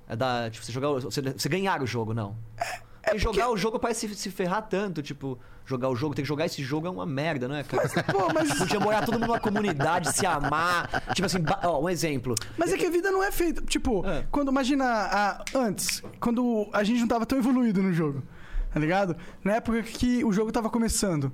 É 0.06 0.14
da, 0.14 0.51
tipo, 0.51 0.66
você, 0.66 0.72
jogar, 0.72 0.90
o- 0.90 1.01
você, 1.01 1.22
você 1.22 1.48
ganhar 1.48 1.82
o 1.82 1.86
jogo, 1.86 2.12
não. 2.12 2.36
É 2.59 2.90
Porque 3.02 3.18
jogar 3.18 3.51
o 3.51 3.56
jogo 3.56 3.78
parece 3.78 4.09
se, 4.09 4.14
se 4.14 4.31
ferrar 4.31 4.62
tanto, 4.68 5.02
tipo, 5.02 5.39
jogar 5.64 5.89
o 5.89 5.97
jogo, 5.97 6.14
tem 6.14 6.22
que 6.22 6.28
jogar 6.28 6.47
esse 6.47 6.62
jogo 6.62 6.86
é 6.86 6.90
uma 6.90 7.06
merda, 7.06 7.48
não 7.48 7.55
é, 7.56 7.62
cara? 7.64 7.89
Pô, 8.12 8.32
mas, 8.35 8.52
Podia 8.59 8.78
morar 8.78 9.05
todo 9.05 9.14
mundo 9.14 9.27
numa 9.28 9.40
comunidade, 9.40 10.12
se 10.12 10.27
amar. 10.27 11.02
Tipo 11.14 11.27
assim, 11.27 11.39
ó, 11.64 11.81
um 11.81 11.89
exemplo. 11.89 12.35
mas 12.59 12.72
é 12.72 12.77
que 12.77 12.85
a 12.86 12.90
vida 12.90 13.10
não 13.10 13.22
é 13.22 13.31
feita. 13.32 13.62
Tipo, 13.62 14.05
É. 14.06 14.27
quando 14.31 14.51
imagina 14.51 14.85
a- 14.85 15.44
antes, 15.55 16.02
quando 16.20 16.68
a 16.72 16.85
gente 16.85 17.01
não 17.01 17.09
tava 17.09 17.24
tão 17.24 17.39
evoluído 17.39 17.82
no 17.82 17.93
jogo, 17.93 18.22
tá 18.72 18.78
ligado? 18.78 19.16
Na 19.43 19.55
época 19.56 19.82
que 19.82 20.22
o 20.24 20.32
jogo 20.32 20.52
tava 20.52 20.68
começando. 20.68 21.32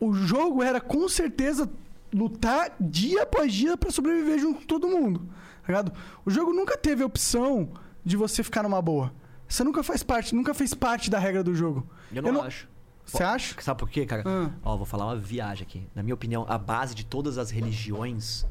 O 0.00 0.12
jogo 0.14 0.62
era 0.62 0.80
com 0.80 1.08
certeza 1.08 1.70
lutar 2.12 2.72
dia 2.80 3.22
após 3.22 3.52
dia 3.52 3.76
pra 3.76 3.90
sobreviver 3.90 4.38
junto 4.38 4.60
com 4.60 4.66
todo 4.66 4.86
mundo, 4.88 5.20
tá 5.62 5.68
ligado? 5.68 5.92
O 6.24 6.30
jogo 6.30 6.52
nunca 6.52 6.76
teve 6.76 7.02
a 7.02 7.06
opção 7.06 7.70
de 8.04 8.16
você 8.16 8.42
ficar 8.42 8.62
numa 8.62 8.80
boa. 8.82 9.12
Você 9.52 9.62
nunca 9.62 9.82
faz 9.82 10.02
parte, 10.02 10.34
nunca 10.34 10.54
fez 10.54 10.72
parte 10.72 11.10
da 11.10 11.18
regra 11.18 11.44
do 11.44 11.54
jogo. 11.54 11.86
Eu 12.10 12.22
não, 12.22 12.40
acho. 12.40 12.66
Você 13.04 13.22
acha? 13.22 13.54
Sabe 13.60 13.78
por 13.78 13.90
quê, 13.90 14.06
cara? 14.06 14.22
Ah. 14.24 14.50
Ó, 14.62 14.78
vou 14.78 14.86
falar 14.86 15.04
uma 15.04 15.16
viagem 15.16 15.66
aqui. 15.66 15.86
Na 15.94 16.02
minha 16.02 16.14
opinião, 16.14 16.46
a 16.48 16.56
base 16.56 16.94
de 16.94 17.04
todas 17.04 17.36
as 17.36 17.50
religiões 17.50 18.46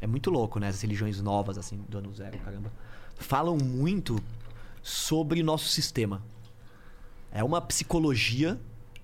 é 0.00 0.06
muito 0.06 0.30
louco, 0.30 0.60
né? 0.60 0.68
As 0.68 0.80
religiões 0.80 1.20
novas, 1.20 1.58
assim, 1.58 1.84
do 1.88 1.98
ano 1.98 2.14
zero, 2.14 2.38
caramba. 2.38 2.70
Falam 3.16 3.56
muito 3.56 4.22
sobre 4.80 5.40
o 5.40 5.44
nosso 5.44 5.66
sistema. 5.70 6.22
É 7.32 7.42
uma 7.42 7.60
psicologia, 7.60 8.60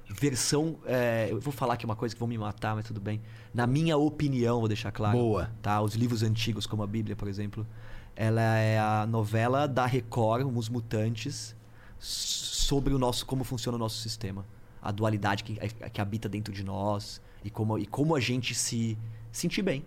versão. 0.08 0.78
é, 0.86 1.26
eu 1.32 1.40
vou 1.40 1.52
falar 1.52 1.74
aqui 1.74 1.84
uma 1.84 1.96
coisa 1.96 2.14
que 2.14 2.18
vão 2.20 2.28
me 2.28 2.38
matar, 2.38 2.76
mas 2.76 2.86
tudo 2.86 3.00
bem. 3.00 3.20
Na 3.52 3.66
minha 3.66 3.96
opinião, 3.96 4.60
vou 4.60 4.68
deixar 4.68 4.92
claro. 4.92 5.18
Boa. 5.18 5.50
Tá? 5.60 5.82
Os 5.82 5.96
livros 5.96 6.22
antigos, 6.22 6.64
como 6.64 6.84
a 6.84 6.86
Bíblia, 6.86 7.16
por 7.16 7.26
exemplo. 7.26 7.66
Ela 8.16 8.58
é 8.58 8.78
a 8.78 9.06
novela 9.06 9.66
da 9.66 9.86
Record, 9.86 10.46
Os 10.56 10.68
Mutantes, 10.68 11.56
sobre 11.98 12.94
o 12.94 12.98
nosso, 12.98 13.26
como 13.26 13.42
funciona 13.42 13.76
o 13.76 13.78
nosso 13.78 14.00
sistema. 14.00 14.46
A 14.80 14.92
dualidade 14.92 15.42
que, 15.42 15.56
que 15.90 16.00
habita 16.00 16.28
dentro 16.28 16.52
de 16.52 16.62
nós 16.62 17.20
e 17.42 17.50
como, 17.50 17.78
e 17.78 17.86
como 17.86 18.14
a 18.14 18.20
gente 18.20 18.54
se 18.54 18.96
sentir 19.32 19.62
bem. 19.62 19.84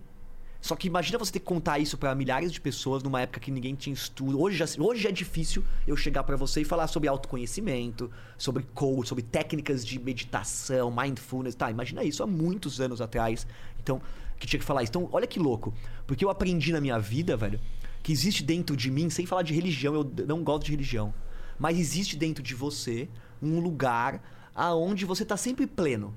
Só 0.60 0.76
que 0.76 0.88
imagina 0.88 1.18
você 1.18 1.32
ter 1.32 1.40
que 1.40 1.46
contar 1.46 1.80
isso 1.80 1.98
pra 1.98 2.14
milhares 2.16 2.52
de 2.52 2.60
pessoas 2.60 3.04
numa 3.04 3.22
época 3.22 3.40
que 3.40 3.52
ninguém 3.52 3.76
tinha 3.76 3.94
estudo. 3.94 4.42
Hoje 4.42 4.58
já, 4.58 4.66
hoje 4.80 5.08
é 5.08 5.12
difícil 5.12 5.64
eu 5.86 5.96
chegar 5.96 6.24
pra 6.24 6.36
você 6.36 6.62
e 6.62 6.66
falar 6.66 6.88
sobre 6.88 7.08
autoconhecimento, 7.08 8.12
sobre 8.38 8.64
coach, 8.74 9.08
sobre 9.08 9.24
técnicas 9.24 9.86
de 9.86 10.00
meditação, 10.00 10.92
mindfulness. 10.92 11.56
Tá, 11.56 11.72
imagina 11.72 12.04
isso 12.04 12.24
há 12.24 12.28
muitos 12.28 12.82
anos 12.82 13.00
atrás. 13.00 13.48
Então, 13.80 14.02
que 14.38 14.48
tinha 14.48 14.60
que 14.60 14.66
falar 14.66 14.84
isso. 14.84 14.92
Então, 14.92 15.08
olha 15.12 15.28
que 15.28 15.40
louco. 15.40 15.74
Porque 16.06 16.26
eu 16.26 16.30
aprendi 16.30 16.72
na 16.72 16.82
minha 16.82 17.00
vida, 17.00 17.38
velho, 17.38 17.60
que 18.08 18.14
existe 18.14 18.42
dentro 18.42 18.74
de 18.78 18.90
mim, 18.90 19.10
sem 19.10 19.26
falar 19.26 19.42
de 19.42 19.54
religião, 19.54 19.94
eu 19.94 20.26
não 20.26 20.42
gosto 20.42 20.64
de 20.64 20.72
religião. 20.72 21.14
Mas 21.60 21.78
existe 21.78 22.16
dentro 22.16 22.42
de 22.42 22.56
você 22.56 23.10
um 23.42 23.60
lugar 23.60 24.24
aonde 24.56 25.06
você 25.06 25.26
tá 25.26 25.36
sempre 25.36 25.68
pleno. 25.68 26.16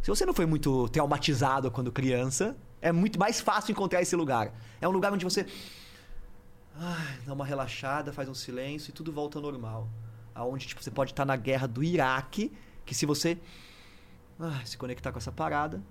Se 0.00 0.08
você 0.08 0.24
não 0.24 0.32
foi 0.32 0.46
muito 0.46 0.88
traumatizado 0.88 1.70
quando 1.70 1.92
criança, 1.92 2.56
é 2.80 2.90
muito 2.90 3.18
mais 3.18 3.38
fácil 3.38 3.72
encontrar 3.72 4.00
esse 4.00 4.16
lugar. 4.16 4.50
É 4.80 4.88
um 4.88 4.90
lugar 4.90 5.12
onde 5.12 5.26
você 5.26 5.44
ai, 6.74 7.18
dá 7.26 7.34
uma 7.34 7.44
relaxada, 7.44 8.14
faz 8.14 8.30
um 8.30 8.34
silêncio 8.34 8.88
e 8.88 8.94
tudo 8.94 9.12
volta 9.12 9.36
ao 9.36 9.42
normal. 9.42 9.90
Aonde 10.34 10.66
tipo, 10.66 10.82
você 10.82 10.90
pode 10.90 11.10
estar 11.10 11.26
na 11.26 11.36
guerra 11.36 11.68
do 11.68 11.84
Iraque, 11.84 12.50
que 12.86 12.94
se 12.94 13.04
você 13.04 13.36
ai, 14.40 14.64
se 14.64 14.78
conectar 14.78 15.12
com 15.12 15.18
essa 15.18 15.32
parada, 15.32 15.82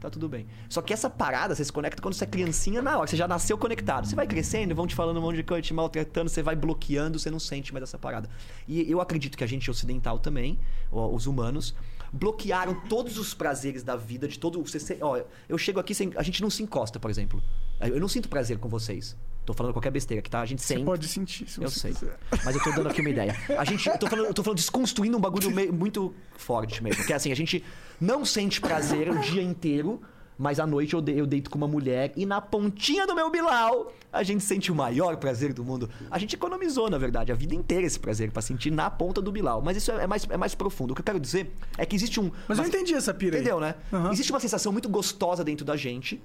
tá 0.00 0.10
tudo 0.10 0.28
bem. 0.28 0.46
Só 0.68 0.80
que 0.82 0.92
essa 0.92 1.08
parada, 1.10 1.54
você 1.54 1.64
se 1.64 1.72
conecta 1.72 2.00
quando 2.02 2.14
você 2.14 2.24
é 2.24 2.26
criancinha 2.26 2.80
na 2.82 2.96
hora, 2.98 3.06
você 3.06 3.16
já 3.16 3.26
nasceu 3.28 3.56
conectado. 3.58 4.06
Você 4.06 4.14
vai 4.16 4.26
crescendo, 4.26 4.74
vão 4.74 4.86
te 4.86 4.94
falando 4.94 5.18
um 5.18 5.22
monte 5.22 5.36
de 5.36 5.42
coisa, 5.42 5.62
te 5.62 5.74
maltratando, 5.74 6.28
você 6.30 6.42
vai 6.42 6.56
bloqueando, 6.56 7.18
você 7.18 7.30
não 7.30 7.40
sente 7.40 7.72
mais 7.72 7.82
essa 7.82 7.98
parada. 7.98 8.28
E 8.66 8.90
eu 8.90 9.00
acredito 9.00 9.36
que 9.36 9.44
a 9.44 9.46
gente 9.46 9.70
ocidental 9.70 10.18
também, 10.18 10.58
os 10.90 11.26
humanos, 11.26 11.74
bloquearam 12.12 12.74
todos 12.88 13.18
os 13.18 13.34
prazeres 13.34 13.82
da 13.82 13.94
vida, 13.96 14.26
de 14.26 14.38
todo. 14.38 14.62
Você, 14.62 14.78
você- 14.78 14.98
ó, 15.00 15.20
eu 15.48 15.58
chego 15.58 15.78
aqui, 15.78 15.94
sem, 15.94 16.12
a 16.16 16.22
gente 16.22 16.40
não 16.42 16.50
se 16.50 16.62
encosta, 16.62 16.98
por 16.98 17.10
exemplo. 17.10 17.42
Eu 17.80 18.00
não 18.00 18.08
sinto 18.08 18.28
prazer 18.28 18.58
com 18.58 18.68
vocês. 18.68 19.16
Tô 19.44 19.54
falando 19.54 19.72
qualquer 19.72 19.90
besteira 19.90 20.18
aqui, 20.20 20.28
tá? 20.28 20.40
A 20.40 20.46
gente 20.46 20.60
Você 20.60 20.74
sente. 20.74 20.84
pode 20.84 21.08
sentir, 21.08 21.48
se 21.48 21.58
Eu 21.62 21.70
você 21.70 21.80
sei. 21.80 21.92
quiser. 21.94 22.18
Mas 22.44 22.54
eu 22.54 22.62
tô 22.62 22.70
dando 22.72 22.88
aqui 22.88 23.00
uma 23.00 23.08
ideia. 23.08 23.34
A 23.58 23.64
gente. 23.64 23.88
Eu 23.88 23.96
tô 23.98 24.06
falando, 24.06 24.26
eu 24.26 24.34
tô 24.34 24.42
falando 24.42 24.58
desconstruindo 24.58 25.16
um 25.16 25.20
bagulho 25.20 25.50
meio- 25.50 25.72
muito 25.72 26.14
forte 26.36 26.82
mesmo. 26.82 27.02
Que 27.06 27.14
é 27.14 27.16
assim, 27.16 27.32
a 27.32 27.34
gente 27.34 27.64
não 28.00 28.24
sente 28.24 28.60
prazer 28.60 29.10
o 29.10 29.18
dia 29.18 29.42
inteiro, 29.42 30.00
mas 30.36 30.60
à 30.60 30.66
noite 30.66 30.94
eu, 30.94 31.00
de- 31.00 31.16
eu 31.18 31.26
deito 31.26 31.50
com 31.50 31.58
uma 31.58 31.66
mulher 31.66 32.12
e 32.16 32.24
na 32.24 32.40
pontinha 32.40 33.06
do 33.06 33.14
meu 33.14 33.28
bilau 33.30 33.92
a 34.12 34.22
gente 34.22 34.42
sente 34.44 34.70
o 34.70 34.74
maior 34.74 35.16
prazer 35.16 35.52
do 35.52 35.64
mundo. 35.64 35.90
A 36.10 36.18
gente 36.18 36.34
economizou, 36.36 36.88
na 36.88 36.96
verdade, 36.96 37.32
a 37.32 37.34
vida 37.34 37.54
inteira 37.54 37.84
esse 37.86 37.98
prazer 37.98 38.30
pra 38.30 38.40
sentir 38.40 38.70
na 38.70 38.88
ponta 38.88 39.20
do 39.20 39.32
bilau. 39.32 39.60
Mas 39.60 39.76
isso 39.76 39.90
é, 39.92 40.04
é 40.04 40.06
mais, 40.06 40.26
é 40.30 40.36
mais 40.36 40.54
profundo. 40.54 40.92
O 40.92 40.94
que 40.94 41.00
eu 41.00 41.04
quero 41.04 41.18
dizer 41.20 41.50
é 41.76 41.84
que 41.84 41.96
existe 41.96 42.20
um. 42.20 42.30
Mas 42.46 42.56
eu 42.58 42.64
uma- 42.64 42.68
entendi 42.68 42.94
essa 42.94 43.12
pira 43.12 43.36
aí. 43.36 43.40
Entendeu, 43.42 43.58
né? 43.60 43.74
Aham. 43.92 44.12
Existe 44.12 44.30
uma 44.32 44.40
sensação 44.40 44.70
muito 44.72 44.88
gostosa 44.88 45.42
dentro 45.44 45.64
da 45.64 45.76
gente 45.76 46.22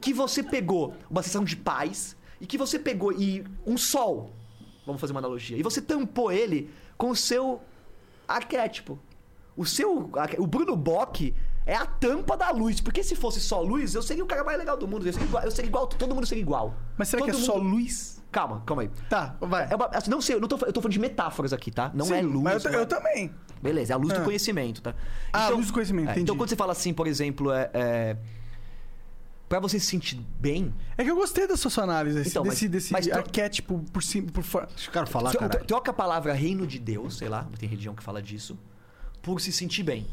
que 0.00 0.12
você 0.12 0.42
pegou 0.42 0.94
uma 1.08 1.22
sensação 1.22 1.44
de 1.44 1.56
paz 1.56 2.16
e 2.40 2.46
que 2.46 2.58
você 2.58 2.78
pegou 2.78 3.12
e 3.12 3.44
um 3.64 3.76
sol, 3.78 4.32
vamos 4.84 5.00
fazer 5.00 5.12
uma 5.12 5.20
analogia, 5.20 5.56
e 5.56 5.62
você 5.62 5.80
tampou 5.80 6.32
ele 6.32 6.68
com 6.98 7.10
o 7.10 7.16
seu 7.16 7.60
arquétipo. 8.26 8.98
O 9.56 9.64
seu, 9.66 10.10
o 10.38 10.46
Bruno 10.46 10.74
Bock 10.76 11.34
é 11.66 11.74
a 11.74 11.84
tampa 11.86 12.36
da 12.36 12.50
luz, 12.50 12.80
porque 12.80 13.02
se 13.04 13.14
fosse 13.14 13.40
só 13.40 13.60
luz, 13.60 13.94
eu 13.94 14.02
seria 14.02 14.24
o 14.24 14.26
cara 14.26 14.42
mais 14.42 14.58
legal 14.58 14.76
do 14.76 14.88
mundo, 14.88 15.06
eu 15.06 15.12
seria 15.12 15.26
igual, 15.28 15.44
eu 15.44 15.50
seria 15.50 15.68
igual 15.68 15.86
todo 15.86 16.14
mundo 16.14 16.26
seria 16.26 16.42
igual. 16.42 16.74
Mas 16.96 17.08
será 17.08 17.22
que 17.22 17.30
é 17.30 17.32
Todo 17.32 17.44
só 17.44 17.58
mundo- 17.58 17.76
luz? 17.76 18.20
Calma, 18.32 18.62
calma 18.64 18.82
aí. 18.82 18.90
Tá, 19.10 19.36
vai. 19.40 19.68
É 19.70 19.76
uma- 19.76 19.86
assim, 19.92 20.10
não 20.10 20.22
sei, 20.22 20.36
eu, 20.36 20.40
não 20.40 20.48
tô, 20.48 20.56
eu 20.64 20.72
tô 20.72 20.80
falando 20.80 20.92
de 20.94 20.98
metáforas 20.98 21.52
aqui, 21.52 21.70
tá? 21.70 21.90
Não 21.94 22.06
Sim, 22.06 22.14
é 22.14 22.22
luz. 22.22 22.42
Mas 22.42 22.64
eu, 22.64 22.72
não 22.72 22.78
eu 22.78 22.82
é- 22.84 22.86
também. 22.86 23.30
Beleza, 23.62 23.92
é 23.92 23.94
a 23.94 23.98
luz 23.98 24.12
Ah. 24.14 24.18
do 24.18 24.24
conhecimento, 24.24 24.80
tá? 24.80 24.94
Ah, 25.32 25.46
a 25.46 25.48
luz 25.50 25.66
do 25.66 25.72
conhecimento, 25.74 26.06
entendi. 26.06 26.22
Então 26.22 26.36
quando 26.36 26.48
você 26.48 26.56
fala 26.56 26.72
assim, 26.72 26.94
por 26.94 27.06
exemplo, 27.06 27.52
é, 27.52 27.70
é 27.74 28.16
para 29.48 29.60
você 29.60 29.78
se 29.78 29.84
sentir 29.86 30.18
bem, 30.40 30.72
É 30.96 31.04
que 31.04 31.10
eu 31.10 31.14
gostei 31.14 31.46
da 31.46 31.56
sua 31.58 31.84
análise, 31.84 32.16
desse, 32.16 32.30
Então, 32.30 32.42
mas- 32.42 32.54
desse, 32.54 32.68
desse 32.68 32.92
mas 32.92 33.06
arquétipo 33.12 33.84
por 33.92 34.02
cima, 34.02 34.30
por 34.32 34.42
fora. 34.42 34.66
Deixa 34.66 34.88
o 34.88 34.92
cara 34.92 35.04
falar, 35.06 35.30
cara. 35.34 35.62
troca 35.64 35.90
a 35.90 35.94
palavra 35.94 36.32
reino 36.32 36.66
de 36.66 36.78
Deus, 36.78 37.18
sei 37.18 37.28
lá, 37.28 37.46
tem 37.58 37.68
religião 37.68 37.94
que 37.94 38.02
fala 38.02 38.22
disso, 38.22 38.58
por 39.22 39.40
se 39.40 39.52
sentir 39.52 39.82
bem. 39.82 40.06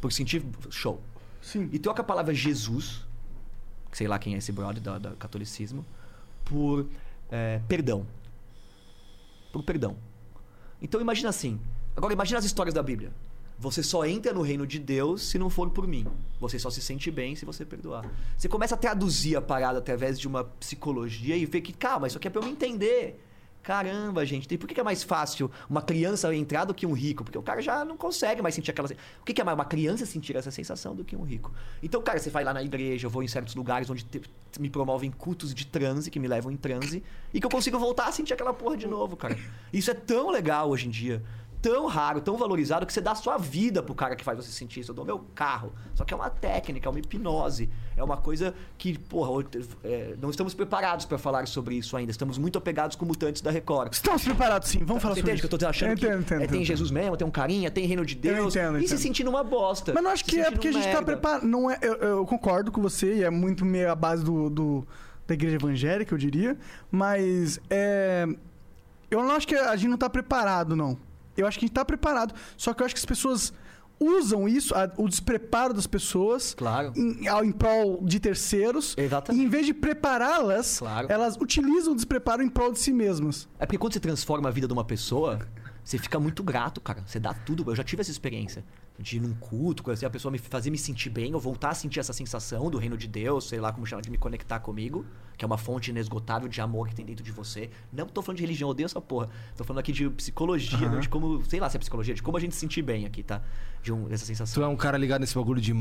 Por 0.00 0.12
se 0.12 0.18
sentir 0.18 0.44
show. 0.70 1.00
Sim. 1.42 1.68
E 1.72 1.78
troca 1.78 2.02
a 2.02 2.04
palavra 2.04 2.34
Jesus, 2.34 3.04
sei 3.92 4.06
lá 4.06 4.18
quem 4.18 4.34
é 4.34 4.38
esse 4.38 4.52
brother 4.52 4.82
do, 4.82 5.00
do 5.00 5.16
catolicismo, 5.16 5.84
por 6.44 6.86
é, 7.30 7.60
perdão. 7.66 8.06
Por 9.52 9.62
perdão. 9.62 9.96
Então 10.80 11.00
imagina 11.00 11.30
assim. 11.30 11.58
Agora 11.96 12.12
imagina 12.12 12.38
as 12.38 12.44
histórias 12.44 12.74
da 12.74 12.82
Bíblia. 12.82 13.12
Você 13.58 13.82
só 13.82 14.06
entra 14.06 14.32
no 14.32 14.40
reino 14.40 14.64
de 14.64 14.78
Deus 14.78 15.22
se 15.22 15.36
não 15.36 15.50
for 15.50 15.68
por 15.70 15.84
mim. 15.86 16.06
Você 16.38 16.60
só 16.60 16.70
se 16.70 16.80
sente 16.80 17.10
bem 17.10 17.34
se 17.34 17.44
você 17.44 17.64
perdoar. 17.64 18.08
Você 18.36 18.48
começa 18.48 18.76
a 18.76 18.78
traduzir 18.78 19.34
a 19.34 19.42
parada 19.42 19.78
através 19.78 20.18
de 20.18 20.28
uma 20.28 20.44
psicologia 20.44 21.36
e 21.36 21.44
ver 21.44 21.60
que, 21.60 21.72
calma, 21.72 22.06
isso 22.06 22.16
aqui 22.16 22.28
é 22.28 22.30
pra 22.30 22.40
eu 22.40 22.46
me 22.46 22.52
entender. 22.52 23.20
Caramba, 23.62 24.24
gente, 24.24 24.56
por 24.56 24.66
que 24.66 24.80
é 24.80 24.82
mais 24.82 25.02
fácil 25.02 25.50
uma 25.68 25.82
criança 25.82 26.34
entrar 26.34 26.64
do 26.64 26.72
que 26.72 26.86
um 26.86 26.92
rico? 26.92 27.22
Porque 27.22 27.36
o 27.36 27.42
cara 27.42 27.60
já 27.60 27.84
não 27.84 27.96
consegue 27.98 28.40
mais 28.40 28.54
sentir 28.54 28.70
aquela. 28.70 28.88
O 29.20 29.24
que 29.24 29.38
é 29.38 29.44
mais 29.44 29.56
uma 29.56 29.64
criança 29.64 30.06
sentir 30.06 30.36
essa 30.36 30.50
sensação 30.50 30.94
do 30.94 31.04
que 31.04 31.14
um 31.14 31.22
rico? 31.22 31.52
Então, 31.82 32.00
cara, 32.00 32.18
você 32.18 32.30
vai 32.30 32.44
lá 32.44 32.54
na 32.54 32.62
igreja, 32.62 33.06
eu 33.06 33.10
vou 33.10 33.22
em 33.22 33.28
certos 33.28 33.54
lugares 33.54 33.90
onde 33.90 34.04
te- 34.04 34.22
me 34.58 34.70
promovem 34.70 35.10
cultos 35.10 35.52
de 35.54 35.66
transe, 35.66 36.10
que 36.10 36.18
me 36.18 36.26
levam 36.26 36.50
em 36.50 36.56
transe, 36.56 37.02
e 37.34 37.40
que 37.40 37.44
eu 37.46 37.50
consigo 37.50 37.78
voltar 37.78 38.06
a 38.06 38.12
sentir 38.12 38.32
aquela 38.32 38.54
porra 38.54 38.76
de 38.76 38.86
novo, 38.86 39.16
cara. 39.16 39.36
Isso 39.70 39.90
é 39.90 39.94
tão 39.94 40.30
legal 40.30 40.70
hoje 40.70 40.86
em 40.86 40.90
dia. 40.90 41.22
Tão 41.60 41.86
raro, 41.86 42.20
tão 42.20 42.36
valorizado 42.36 42.86
que 42.86 42.92
você 42.92 43.00
dá 43.00 43.10
a 43.12 43.14
sua 43.16 43.36
vida 43.36 43.82
pro 43.82 43.92
cara 43.92 44.14
que 44.14 44.22
faz 44.24 44.36
você 44.38 44.50
sentir 44.52 44.78
isso. 44.80 44.92
Eu 44.92 44.94
dou 44.94 45.04
meu 45.04 45.18
carro. 45.34 45.72
Só 45.94 46.04
que 46.04 46.14
é 46.14 46.16
uma 46.16 46.30
técnica, 46.30 46.88
é 46.88 46.90
uma 46.90 47.00
hipnose. 47.00 47.68
É 47.96 48.02
uma 48.04 48.16
coisa 48.16 48.54
que, 48.78 48.96
porra, 48.96 49.44
é, 49.82 50.14
não 50.22 50.30
estamos 50.30 50.54
preparados 50.54 51.04
pra 51.04 51.18
falar 51.18 51.48
sobre 51.48 51.74
isso 51.74 51.96
ainda. 51.96 52.12
Estamos 52.12 52.38
muito 52.38 52.56
apegados 52.58 52.94
com 52.94 53.04
mutantes 53.04 53.42
da 53.42 53.50
Record. 53.50 53.92
Estamos 53.92 54.22
preparados 54.22 54.68
sim, 54.68 54.78
vamos 54.84 55.02
falar 55.02 55.14
Você 55.14 55.20
sobre 55.20 55.32
entende 55.32 55.40
isso. 55.40 55.48
que 55.48 55.54
eu 55.54 55.58
tô 55.58 55.66
achando 55.66 55.90
Eu 55.90 55.96
que 55.96 56.06
entendo, 56.06 56.20
entendo, 56.20 56.36
é, 56.42 56.46
tem 56.46 56.56
entendo. 56.58 56.66
Jesus 56.66 56.90
mesmo, 56.92 57.16
tem 57.16 57.26
um 57.26 57.30
carinha, 57.30 57.70
tem 57.72 57.86
reino 57.86 58.06
de 58.06 58.14
Deus. 58.14 58.54
entendo, 58.54 58.78
E 58.78 58.80
se 58.82 58.86
entendo. 58.94 58.98
sentindo 59.00 59.30
uma 59.30 59.42
bosta. 59.42 59.92
Mas 59.92 60.02
não 60.04 60.10
acho 60.12 60.24
que 60.24 60.38
é 60.38 60.50
porque 60.52 60.68
a 60.68 60.72
gente 60.72 60.84
tá 60.84 60.88
merda. 60.92 61.06
preparado. 61.06 61.44
Não 61.44 61.68
é, 61.68 61.78
eu, 61.82 61.94
eu 61.94 62.26
concordo 62.26 62.70
com 62.70 62.80
você, 62.80 63.16
e 63.16 63.24
é 63.24 63.30
muito 63.30 63.64
meio 63.64 63.90
a 63.90 63.96
base 63.96 64.22
do, 64.24 64.48
do- 64.48 64.86
da 65.26 65.34
igreja 65.34 65.56
evangélica, 65.56 66.14
eu 66.14 66.18
diria. 66.18 66.56
Mas 66.88 67.58
é, 67.68 68.26
eu 69.10 69.22
não 69.24 69.32
acho 69.32 69.48
que 69.48 69.56
a 69.56 69.74
gente 69.74 69.90
não 69.90 69.98
tá 69.98 70.08
preparado, 70.08 70.76
não. 70.76 70.96
Eu 71.40 71.46
acho 71.46 71.58
que 71.58 71.64
a 71.64 71.66
gente 71.68 71.74
tá 71.74 71.84
preparado. 71.84 72.34
Só 72.56 72.74
que 72.74 72.82
eu 72.82 72.86
acho 72.86 72.94
que 72.94 72.98
as 73.00 73.04
pessoas 73.06 73.52
usam 74.00 74.48
isso, 74.48 74.74
a- 74.74 74.92
o 74.96 75.08
despreparo 75.08 75.74
das 75.74 75.86
pessoas, 75.86 76.54
Claro. 76.54 76.92
em, 76.96 77.26
ao- 77.26 77.44
em 77.44 77.50
prol 77.50 78.00
de 78.04 78.20
terceiros. 78.20 78.94
Exatamente. 78.96 79.42
E 79.42 79.44
em 79.44 79.48
vez 79.48 79.66
de 79.66 79.74
prepará-las, 79.74 80.78
Claro. 80.78 81.08
elas 81.10 81.36
utilizam 81.36 81.92
o 81.92 81.96
despreparo 81.96 82.42
em 82.42 82.48
prol 82.48 82.72
de 82.72 82.78
si 82.78 82.92
mesmas. 82.92 83.48
É 83.58 83.66
porque 83.66 83.78
quando 83.78 83.92
você 83.92 84.00
transforma 84.00 84.48
a 84.48 84.52
vida 84.52 84.66
de 84.66 84.72
uma 84.72 84.84
pessoa, 84.84 85.40
você 85.82 85.98
fica 85.98 86.18
muito 86.20 86.42
grato, 86.44 86.80
cara. 86.80 87.02
Você 87.06 87.18
dá 87.18 87.34
tudo. 87.34 87.70
Eu 87.70 87.74
já 87.76 87.82
tive 87.82 88.00
essa 88.00 88.10
experiência. 88.10 88.64
De 88.98 89.16
ir 89.16 89.20
num 89.20 89.32
culto, 89.34 89.82
conhecer 89.84 90.06
a 90.06 90.10
pessoa 90.10 90.32
me 90.32 90.38
fazer 90.38 90.70
me 90.70 90.78
sentir 90.78 91.08
bem, 91.08 91.30
eu 91.30 91.38
voltar 91.38 91.68
a 91.70 91.74
sentir 91.74 92.00
essa 92.00 92.12
sensação 92.12 92.68
do 92.68 92.78
reino 92.78 92.96
de 92.96 93.06
Deus, 93.06 93.48
sei 93.48 93.60
lá 93.60 93.72
como 93.72 93.86
chama, 93.86 94.02
de 94.02 94.10
me 94.10 94.18
conectar 94.18 94.58
comigo, 94.58 95.06
que 95.36 95.44
é 95.44 95.46
uma 95.46 95.56
fonte 95.56 95.90
inesgotável 95.90 96.48
de 96.48 96.60
amor 96.60 96.88
que 96.88 96.96
tem 96.96 97.04
dentro 97.06 97.22
de 97.24 97.30
você. 97.30 97.70
Não 97.92 98.06
tô 98.06 98.20
falando 98.22 98.38
de 98.38 98.42
religião, 98.42 98.68
odeio 98.70 98.86
essa 98.86 99.00
porra. 99.00 99.28
Tô 99.56 99.62
falando 99.62 99.78
aqui 99.78 99.92
de 99.92 100.10
psicologia, 100.10 100.88
né? 100.88 100.98
de 100.98 101.08
como, 101.08 101.40
sei 101.44 101.60
lá 101.60 101.70
se 101.70 101.76
é 101.76 101.78
psicologia, 101.78 102.12
de 102.12 102.22
como 102.24 102.36
a 102.36 102.40
gente 102.40 102.54
se 102.54 102.60
sentir 102.60 102.82
bem 102.82 103.06
aqui, 103.06 103.22
tá? 103.22 103.40
De 103.80 103.92
um, 103.92 104.08
dessa 104.08 104.24
Tu 104.24 104.26
sensação. 104.26 104.64
é 104.64 104.66
um 104.66 104.74
cara 104.76 104.98
ligado 104.98 105.20
nesse 105.20 105.36
bagulho 105.36 105.60
de 105.60 105.72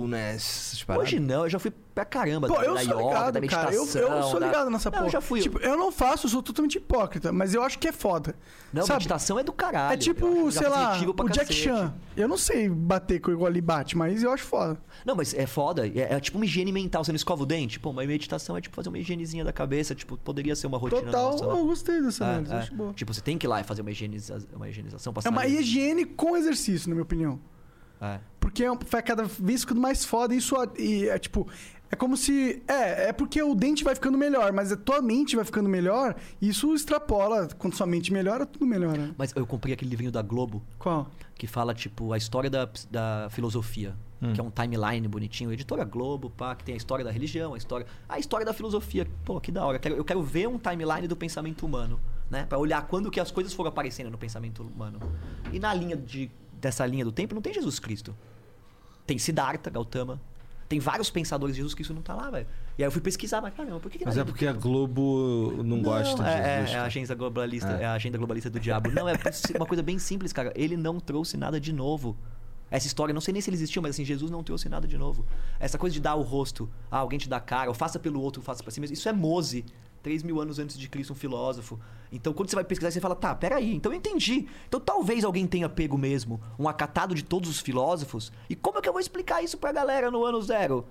mindfulness. 0.00 0.84
Hoje 0.88 1.18
não, 1.20 1.44
eu 1.44 1.50
já 1.50 1.58
fui 1.58 1.72
pra 1.94 2.04
caramba 2.04 2.48
Pô, 2.48 2.54
da, 2.54 2.64
eu 2.64 2.74
da 2.74 2.80
sou 2.82 2.92
yoga, 2.94 3.02
ligado, 3.08 3.32
da 3.40 3.46
cara. 3.48 3.70
meditação. 3.70 4.02
Eu, 4.02 4.08
eu 4.16 4.22
sou 4.24 4.40
da- 4.40 4.46
ligado 4.46 4.70
nessa 4.70 4.90
Não, 4.90 4.98
porra. 4.98 5.06
eu 5.06 5.12
já 5.12 5.20
fui. 5.20 5.40
Tipo, 5.40 5.58
eu 5.60 5.76
não 5.76 5.90
faço, 5.92 6.26
eu 6.26 6.30
sou 6.30 6.42
totalmente 6.42 6.76
hipócrita, 6.78 7.32
mas 7.32 7.54
eu 7.54 7.62
acho 7.62 7.78
que 7.78 7.88
é 7.88 7.92
foda. 7.92 8.34
não, 8.72 8.82
sabe? 8.84 8.98
meditação 8.98 9.38
é 9.38 9.44
do 9.44 9.52
caralho. 9.52 9.94
É 9.94 9.96
tipo, 9.96 10.50
sei 10.50 10.68
lá, 10.68 10.98
o 10.98 11.04
Jack 11.28 11.38
cacete. 11.46 11.54
Chan. 11.54 11.94
Eu 12.16 12.26
não 12.28 12.36
sei 12.36 12.55
bater 12.68 13.20
com 13.20 13.30
igual 13.30 13.50
ele 13.50 13.60
bate, 13.60 13.96
mas 13.96 14.22
eu 14.22 14.30
acho 14.32 14.44
foda. 14.44 14.78
Não, 15.04 15.14
mas 15.14 15.34
é 15.34 15.46
foda. 15.46 15.86
É, 15.86 16.14
é 16.14 16.20
tipo 16.20 16.38
uma 16.38 16.44
higiene 16.44 16.72
mental. 16.72 17.04
Você 17.04 17.12
não 17.12 17.16
escova 17.16 17.42
o 17.42 17.46
dente? 17.46 17.78
Pô, 17.78 17.92
mas 17.92 18.06
meditação 18.08 18.56
é 18.56 18.60
tipo 18.60 18.74
fazer 18.74 18.88
uma 18.88 18.98
higienezinha 18.98 19.44
da 19.44 19.52
cabeça. 19.52 19.94
Tipo, 19.94 20.16
poderia 20.16 20.56
ser 20.56 20.66
uma 20.66 20.78
rotina 20.78 21.02
Total, 21.02 21.30
nossa. 21.32 21.44
eu 21.44 21.66
gostei 21.66 22.00
dessa 22.02 22.24
É, 22.24 22.28
análise, 22.28 22.52
é. 22.52 22.56
acho 22.58 22.74
boa. 22.74 22.92
Tipo, 22.92 23.12
você 23.14 23.20
tem 23.20 23.36
que 23.38 23.46
ir 23.46 23.48
lá 23.48 23.60
e 23.60 23.64
fazer 23.64 23.82
uma, 23.82 23.90
higieniza 23.90 24.38
uma 24.54 24.68
higienização. 24.68 25.12
Passar 25.12 25.28
É 25.28 25.32
uma 25.32 25.42
ali. 25.42 25.58
higiene 25.58 26.04
com 26.04 26.36
exercício, 26.36 26.88
na 26.88 26.94
minha 26.94 27.02
opinião. 27.04 27.38
É. 28.00 28.20
Porque 28.38 28.62
é 28.64 29.02
cada 29.02 29.24
vez 29.24 29.62
ficando 29.62 29.80
mais 29.80 30.04
foda 30.04 30.34
e 30.34 30.38
isso 30.38 30.54
e 30.78 31.08
é 31.08 31.18
tipo. 31.18 31.48
É 31.90 31.96
como 31.96 32.16
se. 32.16 32.62
É, 32.66 33.08
é 33.08 33.12
porque 33.12 33.42
o 33.42 33.54
dente 33.54 33.84
vai 33.84 33.94
ficando 33.94 34.18
melhor, 34.18 34.52
mas 34.52 34.72
a 34.72 34.76
tua 34.76 35.00
mente 35.00 35.36
vai 35.36 35.44
ficando 35.44 35.68
melhor, 35.68 36.16
e 36.40 36.48
isso 36.48 36.74
extrapola. 36.74 37.48
Quando 37.58 37.74
sua 37.74 37.86
mente 37.86 38.12
melhora, 38.12 38.44
tudo 38.44 38.66
melhora. 38.66 39.14
Mas 39.16 39.32
eu 39.36 39.46
comprei 39.46 39.74
aquele 39.74 39.90
livrinho 39.90 40.10
da 40.10 40.22
Globo 40.22 40.62
Qual? 40.78 41.08
que 41.36 41.46
fala, 41.46 41.74
tipo, 41.74 42.12
a 42.12 42.16
história 42.18 42.50
da, 42.50 42.68
da 42.90 43.28
filosofia. 43.30 43.94
Hum. 44.20 44.32
Que 44.32 44.40
é 44.40 44.42
um 44.42 44.50
timeline 44.50 45.06
bonitinho. 45.06 45.52
Editora 45.52 45.84
Globo, 45.84 46.30
pá, 46.30 46.54
que 46.54 46.64
tem 46.64 46.74
a 46.74 46.76
história 46.76 47.04
da 47.04 47.10
religião, 47.10 47.54
a 47.54 47.58
história. 47.58 47.86
A 48.08 48.18
história 48.18 48.44
da 48.44 48.52
filosofia. 48.52 49.06
Pô, 49.24 49.40
que 49.40 49.52
da 49.52 49.64
hora. 49.64 49.76
Eu 49.76 49.80
quero, 49.80 49.94
eu 49.96 50.04
quero 50.04 50.22
ver 50.22 50.48
um 50.48 50.58
timeline 50.58 51.06
do 51.06 51.14
pensamento 51.14 51.66
humano, 51.66 52.00
né? 52.30 52.46
Pra 52.46 52.58
olhar 52.58 52.86
quando 52.86 53.10
que 53.10 53.20
as 53.20 53.30
coisas 53.30 53.52
foram 53.52 53.68
aparecendo 53.68 54.10
no 54.10 54.18
pensamento 54.18 54.62
humano. 54.62 54.98
E 55.52 55.60
na 55.60 55.72
linha 55.74 55.96
de, 55.96 56.30
dessa 56.54 56.86
linha 56.86 57.04
do 57.04 57.12
tempo 57.12 57.34
não 57.34 57.42
tem 57.42 57.52
Jesus 57.52 57.78
Cristo. 57.78 58.16
Tem 59.06 59.18
Siddhartha, 59.18 59.70
Gautama. 59.70 60.20
Tem 60.68 60.80
vários 60.80 61.10
pensadores 61.10 61.54
de 61.54 61.58
Jesus 61.60 61.74
Cristo 61.74 61.94
não 61.94 62.02
tá 62.02 62.14
lá, 62.14 62.28
velho. 62.30 62.46
E 62.76 62.82
aí 62.82 62.86
eu 62.86 62.90
fui 62.92 63.00
pesquisar, 63.00 63.40
mas 63.40 63.54
caramba, 63.54 63.78
por 63.78 63.90
que, 63.90 63.98
que 63.98 64.04
Mas 64.04 64.14
é 64.14 64.16
linha 64.16 64.24
do 64.24 64.32
porque 64.32 64.46
a 64.46 64.52
Globo 64.52 65.62
não, 65.62 65.80
gosta 65.80 66.22
de 66.22 66.28
é, 66.28 66.32
é, 66.32 66.56
Jesus. 66.58 66.74
é 66.74 66.78
a 66.78 66.84
agenda 66.84 67.14
globalista, 67.14 67.78
É. 67.78 67.82
é. 67.82 67.86
a 67.86 67.92
agenda 67.92 68.18
globalista 68.18 68.50
do 68.50 68.58
diabo. 68.58 68.90
Não, 68.90 69.08
é 69.08 69.14
uma 69.56 69.66
coisa 69.66 69.82
bem 69.82 69.98
simples, 69.98 70.32
cara. 70.32 70.52
Ele 70.56 70.76
não 70.76 70.98
trouxe 70.98 71.36
nada 71.36 71.60
de 71.60 71.72
novo. 71.72 72.16
Essa 72.68 72.88
história, 72.88 73.14
não 73.14 73.20
sei 73.20 73.32
nem 73.32 73.40
se 73.40 73.48
ele 73.48 73.56
existiu, 73.56 73.80
mas 73.80 73.92
assim, 73.92 74.04
Jesus 74.04 74.28
não 74.28 74.42
trouxe 74.42 74.68
nada 74.68 74.88
de 74.88 74.98
novo. 74.98 75.24
Essa 75.60 75.78
coisa 75.78 75.94
de 75.94 76.00
dar 76.00 76.16
o 76.16 76.22
rosto, 76.22 76.68
ah, 76.90 76.98
alguém 76.98 77.16
te 77.18 77.28
dá 77.28 77.36
a 77.36 77.40
cara, 77.40 77.68
ou 77.68 77.74
faça 77.74 77.96
pelo 77.98 78.20
outro, 78.20 78.42
faça 78.42 78.60
pra 78.62 78.72
si 78.72 78.80
mesmo. 78.80 78.94
Isso 78.94 79.08
é 79.08 79.12
Mose, 79.12 79.64
3 80.06 80.22
mil 80.22 80.40
anos 80.40 80.60
antes 80.60 80.78
de 80.78 80.88
Cristo, 80.88 81.12
um 81.12 81.16
filósofo. 81.16 81.80
Então, 82.12 82.32
quando 82.32 82.48
você 82.48 82.54
vai 82.54 82.62
pesquisar, 82.64 82.92
você 82.92 83.00
fala, 83.00 83.16
tá, 83.16 83.34
peraí, 83.34 83.74
então 83.74 83.90
eu 83.90 83.98
entendi. 83.98 84.46
Então 84.68 84.78
talvez 84.78 85.24
alguém 85.24 85.48
tenha 85.48 85.68
pego 85.68 85.98
mesmo 85.98 86.40
um 86.56 86.68
acatado 86.68 87.12
de 87.12 87.24
todos 87.24 87.50
os 87.50 87.58
filósofos. 87.58 88.30
E 88.48 88.54
como 88.54 88.78
é 88.78 88.80
que 88.80 88.88
eu 88.88 88.92
vou 88.92 89.00
explicar 89.00 89.42
isso 89.42 89.58
pra 89.58 89.72
galera 89.72 90.08
no 90.08 90.24
ano 90.24 90.40
zero? 90.40 90.86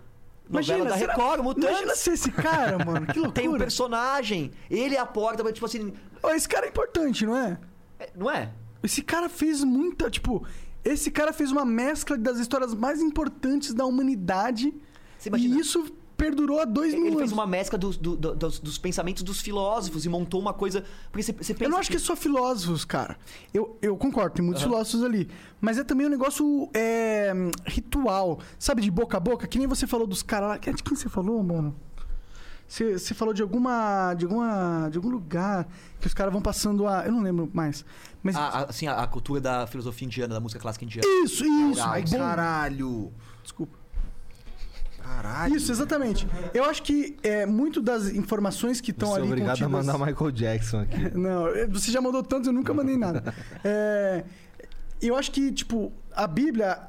Novela 0.49 0.89
da 0.89 0.97
será- 0.97 1.13
Record, 1.13 1.41
Mutantes. 1.41 1.69
imagina 1.69 1.95
ser 1.95 2.11
esse 2.11 2.29
cara, 2.29 2.77
mano. 2.83 3.07
Que 3.07 3.17
loucura. 3.19 3.31
Tem 3.41 3.47
um 3.47 3.57
personagem, 3.57 4.51
ele 4.69 4.95
é 4.95 4.99
a 4.99 5.05
porta, 5.05 5.41
mas, 5.45 5.53
tipo 5.53 5.65
assim, 5.65 5.93
Esse 6.25 6.49
cara 6.49 6.65
é 6.65 6.69
importante, 6.69 7.25
não 7.25 7.37
é? 7.37 7.57
é- 7.97 8.09
não 8.13 8.29
é? 8.29 8.51
Esse 8.83 9.01
cara 9.01 9.29
fez 9.29 9.63
muita. 9.63 10.09
Tipo, 10.11 10.45
esse 10.83 11.09
cara 11.09 11.31
fez 11.31 11.53
uma 11.53 11.63
mescla 11.63 12.17
das 12.17 12.37
histórias 12.37 12.73
mais 12.75 13.01
importantes 13.01 13.73
da 13.73 13.85
humanidade. 13.85 14.73
Você 15.17 15.29
imagina- 15.29 15.55
E 15.55 15.59
isso 15.61 15.85
perdurou 16.17 16.59
há 16.59 16.65
dois 16.65 16.93
mil 16.93 17.01
Ele 17.03 17.09
anos. 17.09 17.19
fez 17.21 17.31
uma 17.31 17.45
mescla 17.45 17.77
dos, 17.77 17.97
do- 17.97 18.15
do- 18.15 18.35
dos, 18.35 18.59
dos 18.59 18.77
pensamentos 18.77 19.21
dos 19.23 19.41
filósofos 19.41 20.05
e 20.05 20.09
montou 20.09 20.39
uma 20.39 20.53
coisa. 20.53 20.83
Porque 21.11 21.23
você, 21.23 21.31
você 21.33 21.53
pensa 21.53 21.63
Eu 21.65 21.69
não 21.69 21.77
acho 21.77 21.89
que 21.89 21.97
é 21.97 21.99
só 21.99 22.15
filósofos, 22.15 22.85
cara. 22.85 23.17
Eu, 23.53 23.77
eu 23.81 23.95
concordo, 23.97 24.35
tem 24.35 24.45
muitos 24.45 24.63
filósofos 24.63 25.03
ali. 25.03 25.29
Mas 25.61 25.77
é 25.77 25.83
também 25.83 26.07
um 26.07 26.09
negócio 26.09 26.69
é, 26.73 27.31
ritual. 27.65 28.39
Sabe, 28.57 28.81
de 28.81 28.89
boca 28.91 29.17
a 29.17 29.19
boca? 29.19 29.45
Que 29.47 29.57
nem 29.57 29.67
você 29.67 29.85
falou 29.85 30.07
dos 30.07 30.23
caras 30.23 30.49
lá. 30.49 30.57
De 30.57 30.83
quem 30.83 30.95
você 30.95 31.09
falou, 31.09 31.41
mano? 31.43 31.75
Você 32.67 32.97
você 32.97 33.13
falou 33.13 33.31
de 33.33 33.41
alguma. 33.43 34.13
de 34.15 34.25
alguma. 34.25 34.89
de 34.89 34.97
algum 34.97 35.09
lugar 35.09 35.67
que 35.99 36.07
os 36.07 36.13
caras 36.15 36.33
vão 36.33 36.41
passando 36.41 36.87
a. 36.87 37.05
Eu 37.05 37.11
não 37.11 37.21
lembro 37.21 37.49
mais. 37.53 37.85
Mas. 38.23 38.35
A, 38.35 38.63
assim, 38.69 38.87
a, 38.87 39.03
a 39.03 39.07
cultura 39.07 39.39
da 39.39 39.67
filosofia 39.67 40.05
indiana, 40.07 40.33
da 40.33 40.39
música 40.39 40.59
clássica 40.59 40.83
indiana. 40.83 41.07
isso, 41.23 41.45
isso! 41.45 41.81
Ai, 41.83 42.03
caralho. 42.03 43.13
Desculpa. 43.43 43.77
Caralho. 45.15 45.55
Isso, 45.55 45.71
exatamente. 45.71 46.27
Eu 46.53 46.65
acho 46.65 46.83
que 46.83 47.15
é, 47.23 47.45
muito 47.45 47.81
das 47.81 48.09
informações 48.09 48.81
que 48.81 48.91
estão 48.91 49.13
é 49.13 49.19
ali. 49.19 49.27
obrigado 49.27 49.51
a 49.51 49.65
contidas- 49.67 49.85
mandar 49.85 50.05
Michael 50.05 50.31
Jackson 50.31 50.81
aqui. 50.81 51.11
Não, 51.17 51.47
eh, 51.47 51.67
você 51.67 51.89
já 51.91 52.01
mandou 52.01 52.21
tantos, 52.23 52.47
eu 52.47 52.53
nunca 52.53 52.73
mandei 52.73 52.97
nada. 52.97 53.33
É, 53.63 54.23
eu 55.01 55.15
acho 55.15 55.31
que, 55.31 55.51
tipo, 55.51 55.91
a 56.15 56.27
Bíblia 56.27 56.79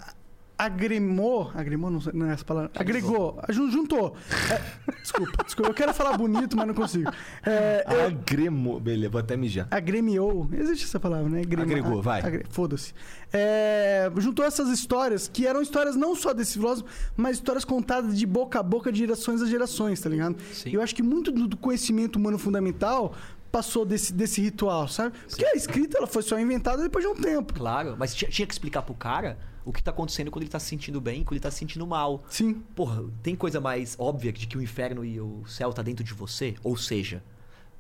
agremou. 0.58 1.50
Agremou, 1.54 1.90
não, 1.90 2.00
sei, 2.00 2.12
não 2.14 2.26
é 2.30 2.32
essa 2.32 2.44
palavra. 2.44 2.70
Agregou. 2.76 3.40
jun- 3.50 3.70
Juntou. 3.70 4.16
É, 4.50 4.92
desculpa, 5.02 5.44
desculpa. 5.44 5.70
Eu 5.70 5.74
quero 5.74 5.92
falar 5.94 6.16
bonito, 6.16 6.56
mas 6.56 6.66
não 6.66 6.74
consigo. 6.74 7.10
É, 7.44 7.84
Agremou. 8.06 8.80
Beleza, 8.80 9.10
vou 9.10 9.20
até 9.20 9.36
mijar. 9.36 9.66
agremiou. 9.70 10.48
Existe 10.52 10.84
essa 10.84 10.98
palavra, 11.00 11.28
né? 11.28 11.40
Agrema- 11.40 11.62
Agregou, 11.64 12.00
vai. 12.02 12.20
agre- 12.22 12.44
Foda-se. 12.50 12.94
É, 13.32 14.10
juntou 14.18 14.44
essas 14.44 14.68
histórias, 14.68 15.28
que 15.28 15.46
eram 15.46 15.60
histórias 15.60 15.94
não 15.96 16.14
só 16.14 16.32
desse 16.32 16.54
filósofo, 16.54 16.88
mas 17.16 17.36
histórias 17.36 17.64
contadas 17.64 18.16
de 18.16 18.24
boca 18.26 18.60
a 18.60 18.62
boca, 18.62 18.90
de 18.90 18.98
gerações 19.00 19.42
a 19.42 19.46
gerações, 19.46 20.00
tá 20.00 20.08
ligado? 20.08 20.36
Sim. 20.52 20.70
E 20.70 20.74
eu 20.74 20.80
acho 20.82 20.94
que 20.94 21.02
muito 21.02 21.30
do 21.32 21.56
conhecimento 21.56 22.16
humano 22.16 22.38
fundamental 22.38 23.14
passou 23.52 23.84
desse, 23.84 24.12
desse 24.12 24.40
ritual, 24.40 24.86
sabe? 24.88 25.14
Porque 25.28 25.44
a 25.44 25.54
escrita 25.54 25.98
ela 25.98 26.06
foi 26.06 26.22
só 26.22 26.38
inventada 26.38 26.82
depois 26.82 27.04
de 27.04 27.10
um 27.10 27.14
tempo. 27.14 27.54
Claro, 27.54 27.96
mas 27.98 28.14
tinha, 28.14 28.30
tinha 28.30 28.46
que 28.46 28.52
explicar 28.54 28.82
pro 28.82 28.94
cara 28.94 29.38
o 29.66 29.72
que 29.72 29.82
tá 29.82 29.90
acontecendo 29.90 30.30
quando 30.30 30.44
ele 30.44 30.51
tá 30.51 30.60
se 30.60 30.66
sentindo 30.66 31.01
bem 31.01 31.20
e 31.20 31.24
quando 31.24 31.32
ele 31.32 31.40
tá 31.40 31.51
se 31.51 31.59
sentindo 31.59 31.84
mal. 31.84 32.22
Sim. 32.30 32.55
Porra, 32.74 33.02
tem 33.20 33.34
coisa 33.34 33.60
mais 33.60 33.97
óbvia 33.98 34.32
de 34.32 34.47
que 34.47 34.56
o 34.56 34.62
inferno 34.62 35.05
e 35.05 35.20
o 35.20 35.44
céu 35.44 35.72
tá 35.72 35.82
dentro 35.82 36.05
de 36.05 36.14
você? 36.14 36.55
Ou 36.62 36.76
seja, 36.76 37.20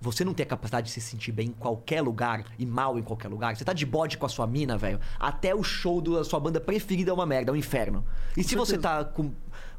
você 0.00 0.24
não 0.24 0.34
tem 0.34 0.42
a 0.44 0.48
capacidade 0.48 0.88
de 0.88 0.92
se 0.92 1.00
sentir 1.00 1.30
bem 1.30 1.48
em 1.48 1.52
qualquer 1.52 2.02
lugar 2.02 2.44
e 2.58 2.66
mal 2.66 2.98
em 2.98 3.02
qualquer 3.02 3.28
lugar. 3.28 3.56
Você 3.56 3.64
tá 3.64 3.72
de 3.72 3.86
bode 3.86 4.18
com 4.18 4.26
a 4.26 4.28
sua 4.28 4.48
mina, 4.48 4.76
velho. 4.76 4.98
Até 5.18 5.54
o 5.54 5.62
show 5.62 6.00
da 6.00 6.24
sua 6.24 6.40
banda 6.40 6.60
preferida 6.60 7.12
é 7.12 7.14
uma 7.14 7.24
merda, 7.24 7.52
é 7.52 7.54
um 7.54 7.56
inferno. 7.56 8.04
E 8.36 8.42
se 8.42 8.56
você 8.56 8.76
tá 8.76 9.04
com, 9.04 9.30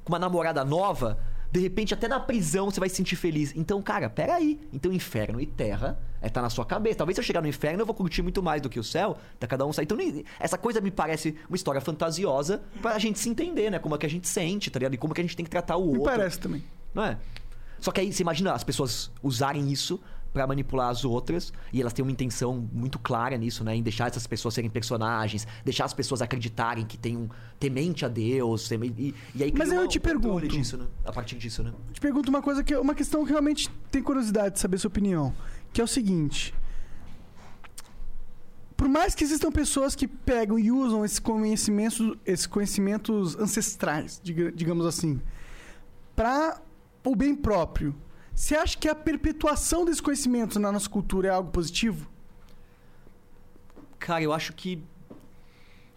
com 0.03 0.13
uma 0.13 0.17
namorada 0.17 0.63
nova, 0.63 1.19
de 1.51 1.59
repente 1.59 1.93
até 1.93 2.07
na 2.07 2.19
prisão 2.19 2.69
você 2.69 2.79
vai 2.79 2.89
se 2.89 2.95
sentir 2.95 3.15
feliz. 3.15 3.53
Então, 3.55 3.81
cara, 3.81 4.09
peraí. 4.09 4.59
Então, 4.71 4.91
inferno 4.91 5.39
e 5.39 5.45
terra 5.45 5.99
é 6.21 6.29
tá 6.29 6.41
na 6.41 6.49
sua 6.49 6.65
cabeça. 6.65 6.97
Talvez 6.97 7.15
se 7.15 7.21
eu 7.21 7.23
chegar 7.23 7.41
no 7.41 7.47
inferno 7.47 7.81
eu 7.81 7.85
vou 7.85 7.95
curtir 7.95 8.21
muito 8.21 8.41
mais 8.43 8.61
do 8.61 8.69
que 8.69 8.79
o 8.79 8.83
céu. 8.83 9.17
Tá 9.39 9.47
cada 9.47 9.65
um 9.65 9.73
sair. 9.73 9.85
Então, 9.85 9.97
essa 10.39 10.57
coisa 10.57 10.81
me 10.81 10.91
parece 10.91 11.35
uma 11.49 11.55
história 11.55 11.79
fantasiosa 11.81 12.61
pra 12.81 12.97
gente 12.99 13.19
se 13.19 13.29
entender, 13.29 13.69
né? 13.69 13.79
Como 13.79 13.95
é 13.95 13.97
que 13.97 14.05
a 14.05 14.09
gente 14.09 14.27
sente, 14.27 14.69
tá 14.69 14.79
ligado? 14.79 14.93
E 14.93 14.97
como 14.97 15.13
é 15.13 15.15
que 15.15 15.21
a 15.21 15.23
gente 15.23 15.35
tem 15.35 15.43
que 15.43 15.49
tratar 15.51 15.77
o 15.77 15.85
Me 15.85 15.99
outro. 15.99 16.03
parece 16.15 16.39
também. 16.39 16.63
Não 16.93 17.03
é? 17.03 17.17
Só 17.79 17.91
que 17.91 18.01
aí 18.01 18.11
você 18.11 18.23
imagina 18.23 18.53
as 18.53 18.63
pessoas 18.63 19.11
usarem 19.21 19.71
isso 19.71 19.99
pra 20.37 20.47
manipular 20.47 20.89
as 20.89 21.03
outras 21.03 21.51
e 21.73 21.81
elas 21.81 21.91
têm 21.93 22.03
uma 22.03 22.11
intenção 22.11 22.69
muito 22.71 22.99
clara 22.99 23.35
nisso, 23.37 23.63
né? 23.63 23.75
Em 23.75 23.81
deixar 23.81 24.07
essas 24.07 24.27
pessoas 24.27 24.53
serem 24.53 24.69
personagens, 24.69 25.47
deixar 25.65 25.85
as 25.85 25.93
pessoas 25.93 26.21
acreditarem 26.21 26.85
que 26.85 26.97
tem 26.97 27.17
um 27.17 27.27
temente 27.59 28.05
a 28.05 28.07
Deus. 28.07 28.67
teme- 28.69 28.93
E, 28.97 29.15
e 29.35 29.43
aí 29.43 29.53
Mas 29.57 29.69
aí 29.71 29.75
eu 29.75 29.81
uma- 29.81 29.87
te 29.87 29.97
um 29.97 30.01
pergunto. 30.01 30.47
disso, 30.47 30.77
né? 30.77 30.85
A 31.03 31.11
partir 31.11 31.37
disso, 31.37 31.63
né? 31.63 31.73
Te 31.91 31.99
pergunto 31.99 32.29
uma 32.29 32.41
coisa 32.41 32.63
que 32.63 32.75
uma 32.75 32.93
questão 32.93 33.25
que 33.25 33.31
realmente 33.31 33.69
tem 33.91 34.01
curiosidade 34.03 34.53
de 34.55 34.59
saber 34.59 34.77
sua 34.77 34.89
opinião, 34.89 35.33
que 35.73 35.81
é 35.81 35.83
o 35.83 35.87
seguinte: 35.87 36.53
por 38.75 38.87
mais 38.87 39.15
que 39.15 39.23
existam 39.23 39.51
pessoas 39.51 39.95
que 39.95 40.07
pegam 40.07 40.59
e 40.59 40.71
usam 40.71 41.03
esses 41.03 41.19
conhecimentos, 41.19 42.15
esses 42.25 42.45
conhecimentos 42.45 43.35
ancestrais, 43.37 44.21
diga- 44.23 44.51
digamos 44.51 44.85
assim, 44.85 45.19
para 46.15 46.61
o 47.03 47.15
bem 47.15 47.35
próprio, 47.35 47.95
você 48.37 48.55
acha 48.55 48.77
que 48.77 48.87
a 48.87 48.93
perpetuação 48.93 49.83
desses 49.83 49.99
conhecimentos 49.99 50.57
na 50.57 50.71
nossa 50.71 50.87
cultura 50.87 51.27
é 51.27 51.31
algo 51.31 51.49
positivo? 51.49 52.07
Cara, 53.97 54.21
eu 54.21 54.31
acho 54.31 54.53
que. 54.53 54.83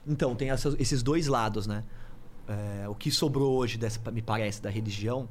Então, 0.06 0.34
tem 0.34 0.48
esses 0.78 1.02
dois 1.02 1.26
lados, 1.26 1.66
né? 1.66 1.84
É, 2.48 2.88
o 2.88 2.94
que 2.94 3.10
sobrou 3.10 3.58
hoje, 3.58 3.76
dessa, 3.76 4.10
me 4.10 4.22
parece, 4.22 4.62
da 4.62 4.70
religião, 4.70 5.28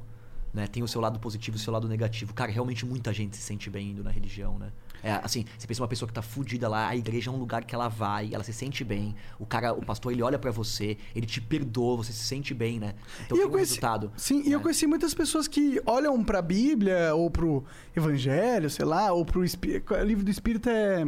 né? 0.54 0.68
Tem 0.68 0.84
o 0.84 0.88
seu 0.88 1.00
lado 1.00 1.18
positivo 1.18 1.56
e 1.56 1.58
o 1.58 1.60
seu 1.60 1.72
lado 1.72 1.88
negativo. 1.88 2.32
Cara, 2.32 2.52
realmente 2.52 2.86
muita 2.86 3.12
gente 3.12 3.36
se 3.36 3.42
sente 3.42 3.68
bem 3.68 3.90
indo 3.90 4.04
na 4.04 4.10
religião, 4.12 4.56
né? 4.56 4.70
É, 5.02 5.12
assim, 5.22 5.44
você 5.58 5.66
pensa 5.66 5.82
uma 5.82 5.88
pessoa 5.88 6.06
que 6.06 6.12
tá 6.14 6.22
fudida 6.22 6.68
lá, 6.68 6.88
a 6.88 6.96
igreja 6.96 7.30
é 7.30 7.32
um 7.32 7.36
lugar 7.38 7.64
que 7.64 7.74
ela 7.74 7.88
vai, 7.88 8.30
ela 8.32 8.44
se 8.44 8.52
sente 8.52 8.84
bem. 8.84 9.14
O 9.38 9.46
cara, 9.46 9.72
o 9.72 9.84
pastor, 9.84 10.12
ele 10.12 10.22
olha 10.22 10.38
pra 10.38 10.50
você, 10.50 10.96
ele 11.14 11.26
te 11.26 11.40
perdoa, 11.40 11.96
você 11.98 12.12
se 12.12 12.24
sente 12.24 12.52
bem, 12.54 12.78
né? 12.78 12.94
Então 13.24 13.36
E 13.36 13.40
tem 13.40 13.40
eu 13.40 13.48
um 13.48 13.50
conheci- 13.50 13.70
resultado. 13.74 14.12
Sim, 14.16 14.42
e 14.44 14.52
eu 14.52 14.58
né? 14.58 14.62
conheci 14.62 14.86
muitas 14.86 15.14
pessoas 15.14 15.48
que 15.48 15.80
olham 15.86 16.22
pra 16.22 16.42
Bíblia 16.42 17.14
ou 17.14 17.30
pro 17.30 17.64
Evangelho, 17.96 18.68
sei 18.70 18.84
lá, 18.84 19.12
ou 19.12 19.24
pro 19.24 19.44
Espí- 19.44 19.82
o 19.90 20.02
livro 20.04 20.24
do 20.24 20.30
Espírito 20.30 20.68
é 20.68 21.06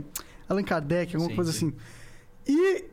Allan 0.49 0.63
Kardec, 0.65 1.15
alguma 1.15 1.31
Sim, 1.31 1.37
coisa 1.37 1.53
sim. 1.53 1.69
assim. 1.69 1.77
E 2.47 2.85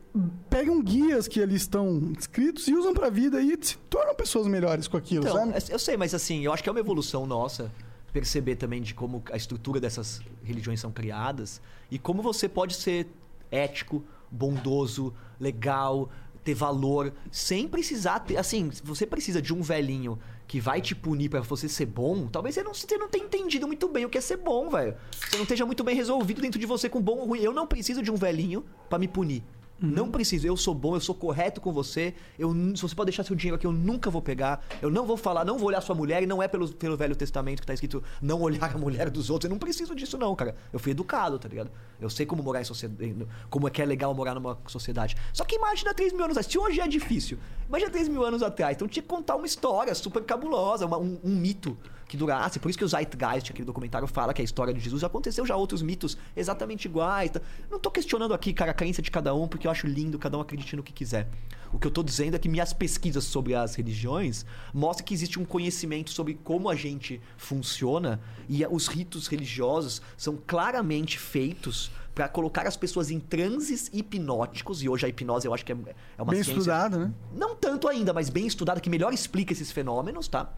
pegam 0.48 0.82
guias 0.82 1.26
que 1.28 1.42
ali 1.42 1.54
estão 1.54 2.12
escritos 2.18 2.66
e 2.68 2.74
usam 2.74 2.92
pra 2.94 3.08
vida 3.10 3.40
e 3.42 3.56
se 3.60 3.76
tornam 3.88 4.14
pessoas 4.14 4.46
melhores 4.46 4.86
com 4.88 4.96
aquilo, 4.96 5.24
Então, 5.26 5.36
sabe? 5.52 5.72
eu 5.72 5.78
sei, 5.78 5.96
mas 5.96 6.14
assim, 6.14 6.44
eu 6.44 6.52
acho 6.52 6.62
que 6.62 6.68
é 6.68 6.72
uma 6.72 6.80
evolução 6.80 7.26
nossa 7.26 7.70
perceber 8.12 8.56
também 8.56 8.82
de 8.82 8.94
como 8.94 9.22
a 9.32 9.36
estrutura 9.36 9.80
dessas 9.80 10.20
religiões 10.44 10.80
são 10.80 10.90
criadas 10.90 11.60
e 11.90 11.98
como 11.98 12.22
você 12.22 12.48
pode 12.48 12.74
ser 12.74 13.06
ético, 13.50 14.04
bondoso, 14.30 15.12
legal, 15.38 16.10
ter 16.44 16.54
valor, 16.54 17.12
sem 17.30 17.68
precisar 17.68 18.20
ter. 18.20 18.36
Assim, 18.36 18.70
você 18.82 19.06
precisa 19.06 19.40
de 19.42 19.52
um 19.52 19.62
velhinho 19.62 20.18
que 20.46 20.60
vai 20.60 20.80
te 20.80 20.94
punir 20.94 21.28
pra 21.28 21.40
você 21.40 21.68
ser 21.68 21.86
bom, 21.86 22.26
talvez 22.26 22.54
você 22.54 22.62
não, 22.62 22.74
você 22.74 22.96
não 22.96 23.08
tenha 23.08 23.24
entendido 23.24 23.66
muito 23.66 23.88
bem 23.88 24.04
o 24.04 24.08
que 24.08 24.18
é 24.18 24.20
ser 24.20 24.36
bom, 24.36 24.68
velho. 24.68 24.96
Você 25.12 25.36
não 25.36 25.42
esteja 25.44 25.64
muito 25.64 25.84
bem 25.84 25.94
resolvido 25.94 26.40
dentro 26.40 26.58
de 26.58 26.66
você 26.66 26.88
com 26.88 27.00
bom 27.00 27.18
ou 27.18 27.26
ruim. 27.26 27.40
Eu 27.40 27.52
não 27.52 27.66
preciso 27.66 28.02
de 28.02 28.10
um 28.10 28.16
velhinho 28.16 28.64
pra 28.88 28.98
me 28.98 29.06
punir. 29.06 29.44
Não 29.80 30.10
preciso, 30.10 30.46
eu 30.46 30.56
sou 30.56 30.74
bom, 30.74 30.94
eu 30.94 31.00
sou 31.00 31.14
correto 31.14 31.60
com 31.60 31.72
você. 31.72 32.14
Eu, 32.38 32.52
se 32.76 32.82
você 32.82 32.94
pode 32.94 33.06
deixar 33.06 33.24
seu 33.24 33.34
dinheiro 33.34 33.56
aqui, 33.56 33.66
eu 33.66 33.72
nunca 33.72 34.10
vou 34.10 34.20
pegar. 34.20 34.64
Eu 34.82 34.90
não 34.90 35.06
vou 35.06 35.16
falar, 35.16 35.44
não 35.44 35.58
vou 35.58 35.68
olhar 35.68 35.80
sua 35.80 35.94
mulher, 35.94 36.22
e 36.22 36.26
não 36.26 36.42
é 36.42 36.48
pelo, 36.48 36.68
pelo 36.68 36.96
Velho 36.96 37.16
Testamento 37.16 37.60
que 37.60 37.66
tá 37.66 37.74
escrito 37.74 38.02
não 38.20 38.40
olhar 38.42 38.74
a 38.74 38.78
mulher 38.78 39.08
dos 39.08 39.30
outros. 39.30 39.48
Eu 39.48 39.50
não 39.50 39.58
preciso 39.58 39.94
disso, 39.94 40.18
não, 40.18 40.34
cara. 40.36 40.54
Eu 40.72 40.78
fui 40.78 40.92
educado, 40.92 41.38
tá 41.38 41.48
ligado? 41.48 41.70
Eu 42.00 42.08
sei 42.10 42.24
como 42.26 42.42
morar 42.42 42.60
em 42.60 42.64
sociedade. 42.64 43.14
Como 43.48 43.68
é 43.68 43.70
que 43.70 43.82
é 43.82 43.84
legal 43.84 44.14
morar 44.14 44.34
numa 44.34 44.58
sociedade. 44.66 45.16
Só 45.32 45.44
que 45.44 45.56
imagina 45.56 45.92
3 45.94 46.12
mil 46.12 46.24
anos 46.24 46.36
atrás. 46.36 46.50
Se 46.52 46.58
hoje 46.58 46.80
é 46.80 46.88
difícil, 46.88 47.38
imagina 47.68 47.90
3 47.90 48.08
mil 48.08 48.24
anos 48.24 48.42
atrás. 48.42 48.76
Então 48.76 48.88
tinha 48.88 49.02
que 49.02 49.08
contar 49.08 49.36
uma 49.36 49.46
história 49.46 49.94
super 49.94 50.22
cabulosa, 50.24 50.86
uma- 50.86 50.98
um, 50.98 51.18
um 51.22 51.34
mito 51.36 51.76
que 52.08 52.16
durasse. 52.16 52.58
Por 52.58 52.68
isso 52.68 52.78
que 52.78 52.84
o 52.84 52.88
Zeitgeist, 52.88 53.50
aquele 53.52 53.64
documentário, 53.66 54.08
fala 54.08 54.34
que 54.34 54.40
a 54.42 54.44
história 54.44 54.74
de 54.74 54.80
Jesus 54.80 55.04
aconteceu 55.04 55.46
já 55.46 55.54
outros 55.56 55.80
mitos 55.82 56.16
exatamente 56.36 56.86
iguais. 56.86 57.30
tá? 57.30 57.40
Não 57.70 57.78
tô 57.78 57.90
questionando 57.90 58.34
aqui, 58.34 58.52
cara, 58.52 58.72
a 58.72 58.74
crença 58.74 59.00
de 59.00 59.10
cada 59.10 59.34
um, 59.34 59.46
porque 59.46 59.66
eu 59.66 59.70
acho 59.70 59.86
lindo, 59.86 60.18
cada 60.18 60.36
um 60.36 60.40
acredite 60.40 60.74
no 60.74 60.82
que 60.82 60.92
quiser. 60.92 61.28
O 61.72 61.78
que 61.78 61.86
eu 61.86 61.90
tô 61.90 62.02
dizendo 62.02 62.34
é 62.34 62.38
que 62.38 62.48
minhas 62.48 62.72
pesquisas 62.72 63.24
sobre 63.24 63.54
as 63.54 63.74
religiões 63.74 64.44
mostram 64.74 65.04
que 65.04 65.14
existe 65.14 65.38
um 65.38 65.44
conhecimento 65.44 66.10
sobre 66.10 66.34
como 66.34 66.68
a 66.68 66.74
gente 66.74 67.20
funciona 67.36 68.20
e 68.48 68.66
os 68.66 68.88
ritos 68.88 69.28
religiosos 69.28 70.02
são 70.16 70.36
claramente 70.46 71.18
feitos 71.18 71.90
para 72.14 72.28
colocar 72.28 72.66
as 72.66 72.76
pessoas 72.76 73.10
em 73.10 73.20
transes 73.20 73.88
hipnóticos, 73.92 74.82
e 74.82 74.88
hoje 74.88 75.06
a 75.06 75.08
hipnose 75.08 75.46
eu 75.46 75.54
acho 75.54 75.64
que 75.64 75.72
é, 75.72 75.76
é 76.18 76.22
uma 76.22 76.32
Bem 76.32 76.42
ciência 76.42 76.58
estudado, 76.58 76.98
né? 76.98 77.12
não 77.34 77.54
tanto 77.54 77.88
ainda, 77.88 78.12
mas 78.12 78.28
bem 78.28 78.46
estudada, 78.46 78.80
que 78.80 78.90
melhor 78.90 79.12
explica 79.12 79.52
esses 79.52 79.70
fenômenos, 79.70 80.26
tá? 80.26 80.52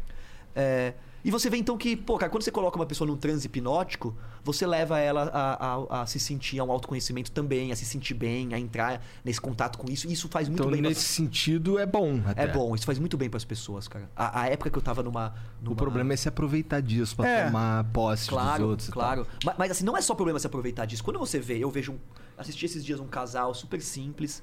É, 0.56 0.94
e 1.24 1.30
você 1.30 1.48
vê 1.48 1.56
então 1.56 1.76
que, 1.78 1.96
pô, 1.96 2.18
cara, 2.18 2.30
quando 2.30 2.42
você 2.42 2.50
coloca 2.50 2.76
uma 2.76 2.84
pessoa 2.86 3.06
num 3.06 3.16
transe 3.16 3.46
hipnótico, 3.46 4.16
você 4.42 4.66
leva 4.66 4.98
ela 4.98 5.30
a, 5.32 5.74
a- 5.98 6.02
a 6.02 6.06
se 6.06 6.18
sentir 6.18 6.58
a 6.58 6.64
um 6.64 6.72
autoconhecimento 6.72 7.30
também, 7.30 7.70
a 7.70 7.76
se 7.76 7.84
sentir 7.84 8.14
bem, 8.14 8.52
a 8.54 8.58
entrar 8.58 9.00
nesse 9.24 9.40
contato 9.40 9.78
com 9.78 9.90
isso. 9.90 10.08
E 10.08 10.12
isso 10.12 10.28
faz 10.28 10.48
muito 10.48 10.60
Então, 10.62 10.72
bem. 10.72 10.80
nesse 10.82 11.02
sentido, 11.02 11.78
é 11.78 11.86
bom. 11.86 12.16
É 12.26 12.30
até. 12.30 12.48
bom, 12.48 12.74
isso 12.74 12.84
faz 12.84 12.98
muito 12.98 13.16
bem 13.16 13.30
pras 13.30 13.44
pessoas, 13.44 13.86
cara. 13.86 14.10
A, 14.16 14.40
a 14.42 14.46
época 14.48 14.68
que 14.70 14.76
eu 14.78 14.82
tava 14.82 15.02
numa. 15.02 15.34
O 15.60 15.64
numa- 15.66 15.76
problema 15.76 16.12
é 16.12 16.16
se 16.16 16.28
aproveitar 16.28 16.80
disso 16.80 17.14
pra 17.14 17.28
É. 17.28 17.44
tomar 17.46 17.84
posse 17.92 18.22
dos 18.24 18.30
Claro, 18.30 18.66
outros. 18.68 18.88
e 18.88 18.92
tal. 18.92 19.00
claro. 19.02 19.26
Mas, 19.44 19.54
mas, 19.58 19.70
assim, 19.70 19.84
não 19.84 19.96
é 19.96 20.00
só 20.00 20.14
problema 20.14 20.38
se 20.40 20.46
aproveitar 20.46 20.86
disso. 20.86 21.04
Quando 21.04 21.18
você 21.18 21.38
vê, 21.38 21.58
eu 21.58 21.70
vejo 21.70 21.92
um. 21.92 21.98
Assisti 22.36 22.64
esses 22.66 22.84
dias 22.84 22.98
um 22.98 23.06
casal 23.06 23.54
super 23.54 23.80
simples. 23.80 24.42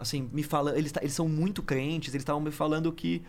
Assim, 0.00 0.28
me 0.32 0.42
falando. 0.42 0.76
Eles, 0.76 0.90
ta- 0.92 1.00
eles 1.00 1.12
são 1.14 1.28
muito 1.28 1.62
crentes, 1.62 2.14
eles 2.14 2.22
estavam 2.22 2.40
me 2.40 2.50
falando 2.50 2.90
que 2.92 3.22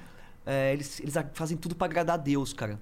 é, 0.51 0.73
eles, 0.73 0.99
eles 0.99 1.13
fazem 1.34 1.55
tudo 1.55 1.76
pra 1.76 1.85
agradar 1.85 2.15
a 2.15 2.17
Deus, 2.17 2.51
cara. 2.53 2.80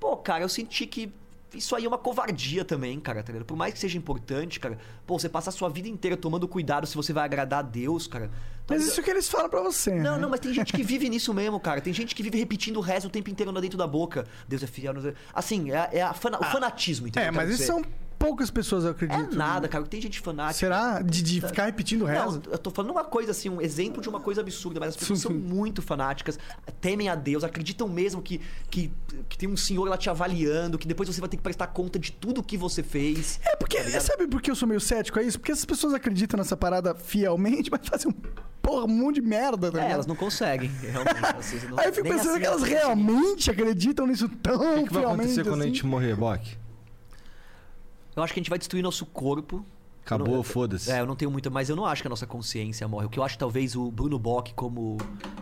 Pô, 0.00 0.16
cara, 0.16 0.42
eu 0.44 0.48
senti 0.48 0.86
que 0.86 1.12
isso 1.54 1.74
aí 1.76 1.84
é 1.84 1.88
uma 1.88 1.96
covardia 1.98 2.64
também, 2.64 2.98
cara, 3.00 3.22
tá 3.22 3.32
ligado? 3.32 3.46
Por 3.46 3.56
mais 3.56 3.72
que 3.72 3.78
seja 3.80 3.96
importante, 3.96 4.58
cara. 4.60 4.76
Pô, 5.06 5.18
você 5.18 5.28
passa 5.28 5.48
a 5.50 5.52
sua 5.52 5.68
vida 5.70 5.88
inteira 5.88 6.16
tomando 6.16 6.46
cuidado 6.48 6.86
se 6.86 6.94
você 6.94 7.12
vai 7.12 7.24
agradar 7.24 7.60
a 7.60 7.62
Deus, 7.62 8.06
cara. 8.06 8.26
Mas 8.28 8.66
Talvez- 8.66 8.88
isso 8.88 9.02
que 9.02 9.10
eles 9.10 9.28
falam 9.28 9.48
pra 9.48 9.60
você. 9.62 9.94
não, 9.94 10.16
né? 10.16 10.18
não, 10.22 10.28
mas 10.28 10.40
tem 10.40 10.52
gente 10.52 10.72
que 10.72 10.82
vive 10.82 11.08
nisso 11.08 11.32
mesmo, 11.32 11.58
cara. 11.60 11.80
Tem 11.80 11.92
gente 11.94 12.14
que 12.14 12.22
vive 12.22 12.36
repetindo 12.38 12.76
o 12.78 12.80
resto 12.80 13.06
o 13.06 13.10
tempo 13.10 13.30
inteiro 13.30 13.52
lá 13.52 13.60
dentro 13.60 13.78
da 13.78 13.86
boca. 13.86 14.26
Deus 14.48 14.62
é 14.62 14.66
fiel. 14.66 14.92
Deus 14.92 15.06
é... 15.06 15.14
Assim, 15.32 15.70
é, 15.70 15.88
é 15.92 16.02
a 16.02 16.12
fana- 16.12 16.38
o 16.40 16.44
fanatismo, 16.44 17.06
entendeu? 17.08 17.28
É, 17.28 17.30
mas 17.30 17.48
isso 17.48 17.58
dizer? 17.58 17.72
são 17.72 17.82
poucas 18.18 18.50
pessoas 18.50 18.84
É 18.84 18.90
acreditam. 18.90 19.32
nada, 19.32 19.68
cara. 19.68 19.84
Tem 19.84 20.00
gente 20.00 20.20
fanática. 20.20 20.58
Será? 20.58 21.00
De, 21.02 21.22
de 21.22 21.40
ficar 21.40 21.66
repetindo 21.66 22.04
reza? 22.04 22.24
Não, 22.24 22.52
eu 22.52 22.58
tô 22.58 22.70
falando 22.70 22.90
uma 22.90 23.04
coisa 23.04 23.30
assim, 23.30 23.48
um 23.48 23.60
exemplo 23.60 24.02
de 24.02 24.08
uma 24.08 24.20
coisa 24.20 24.40
absurda, 24.40 24.80
mas 24.80 24.90
as 24.90 24.96
pessoas 24.96 25.18
Sim, 25.20 25.28
são 25.28 25.32
muito 25.36 25.80
fanáticas, 25.82 26.38
temem 26.80 27.08
a 27.08 27.14
Deus, 27.14 27.44
acreditam 27.44 27.88
mesmo 27.88 28.20
que, 28.22 28.40
que, 28.70 28.92
que 29.28 29.36
tem 29.38 29.48
um 29.48 29.56
senhor 29.56 29.88
lá 29.88 29.96
te 29.96 30.08
avaliando, 30.10 30.78
que 30.78 30.86
depois 30.88 31.08
você 31.08 31.20
vai 31.20 31.28
ter 31.28 31.36
que 31.36 31.42
prestar 31.42 31.66
conta 31.68 31.98
de 31.98 32.10
tudo 32.12 32.42
que 32.42 32.56
você 32.56 32.82
fez. 32.82 33.38
É 33.44 33.54
porque, 33.56 33.76
Tá 33.82 34.00
sabe 34.00 34.26
por 34.26 34.40
que 34.42 34.50
eu 34.50 34.54
sou 34.56 34.66
meio 34.68 34.80
cético 34.80 35.18
a 35.18 35.22
isso? 35.22 35.38
Porque 35.38 35.52
essas 35.52 35.64
pessoas 35.64 35.94
acreditam 35.94 36.38
nessa 36.38 36.56
parada 36.56 36.94
fielmente, 36.94 37.70
mas 37.72 37.86
fazem 37.88 38.10
um 38.10 38.14
porra, 38.62 38.84
um 38.84 38.88
monte 38.88 39.16
de 39.16 39.22
merda, 39.22 39.70
tá 39.70 39.80
É, 39.80 39.92
elas 39.92 40.06
não 40.06 40.16
conseguem, 40.16 40.68
realmente. 40.82 41.24
assim, 41.38 41.56
não- 41.70 41.78
Aí 41.78 41.86
eu 41.86 41.92
fico 41.92 42.08
pensando 42.08 42.30
assim 42.30 42.40
que 42.40 42.46
elas 42.46 42.62
realmente 42.62 43.50
acreditam 43.50 44.06
nisso 44.08 44.28
tão 44.28 44.56
O 44.56 44.82
que, 44.82 44.88
que 44.88 44.92
vai 44.94 45.04
acontecer 45.04 45.44
quando 45.44 45.60
a 45.60 45.64
assim. 45.64 45.68
gente 45.74 45.86
morrer, 45.86 46.16
Bock? 46.16 46.56
Eu 48.16 48.22
acho 48.22 48.32
que 48.32 48.40
a 48.40 48.42
gente 48.42 48.50
vai 48.50 48.58
destruir 48.58 48.82
nosso 48.82 49.04
corpo. 49.06 49.64
Acabou, 50.04 50.42
foda-se. 50.42 50.90
É, 50.90 51.00
eu 51.00 51.06
não 51.06 51.16
tenho 51.16 51.30
muita, 51.30 51.50
mas 51.50 51.68
eu 51.68 51.76
não 51.76 51.84
acho 51.84 52.00
que 52.02 52.08
a 52.08 52.10
nossa 52.10 52.26
consciência 52.26 52.86
morre. 52.86 53.06
O 53.06 53.10
que 53.10 53.18
eu 53.18 53.24
acho 53.24 53.36
talvez 53.36 53.74
o 53.76 53.90
Bruno 53.90 54.18
Bock 54.18 54.54
como 54.54 54.96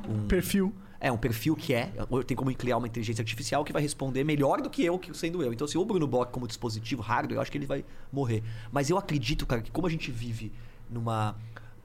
um 0.08 0.26
Perfil. 0.26 0.74
É, 0.98 1.12
um 1.12 1.18
perfil 1.18 1.54
que 1.54 1.74
é. 1.74 1.92
Tem 2.26 2.34
como 2.34 2.54
criar 2.54 2.78
uma 2.78 2.86
inteligência 2.86 3.20
artificial 3.20 3.62
que 3.62 3.74
vai 3.74 3.82
responder 3.82 4.24
melhor 4.24 4.62
do 4.62 4.70
que 4.70 4.82
eu, 4.82 4.98
que 4.98 5.14
sendo 5.14 5.42
eu. 5.42 5.52
Então, 5.52 5.66
se 5.66 5.76
o 5.76 5.84
Bruno 5.84 6.06
Bock 6.06 6.32
como 6.32 6.48
dispositivo 6.48 7.02
hardware, 7.02 7.36
eu 7.36 7.42
acho 7.42 7.52
que 7.52 7.58
ele 7.58 7.66
vai 7.66 7.84
morrer. 8.10 8.42
Mas 8.72 8.88
eu 8.88 8.96
acredito, 8.96 9.44
cara, 9.44 9.60
que 9.60 9.70
como 9.70 9.86
a 9.86 9.90
gente 9.90 10.10
vive 10.10 10.50
numa. 10.88 11.36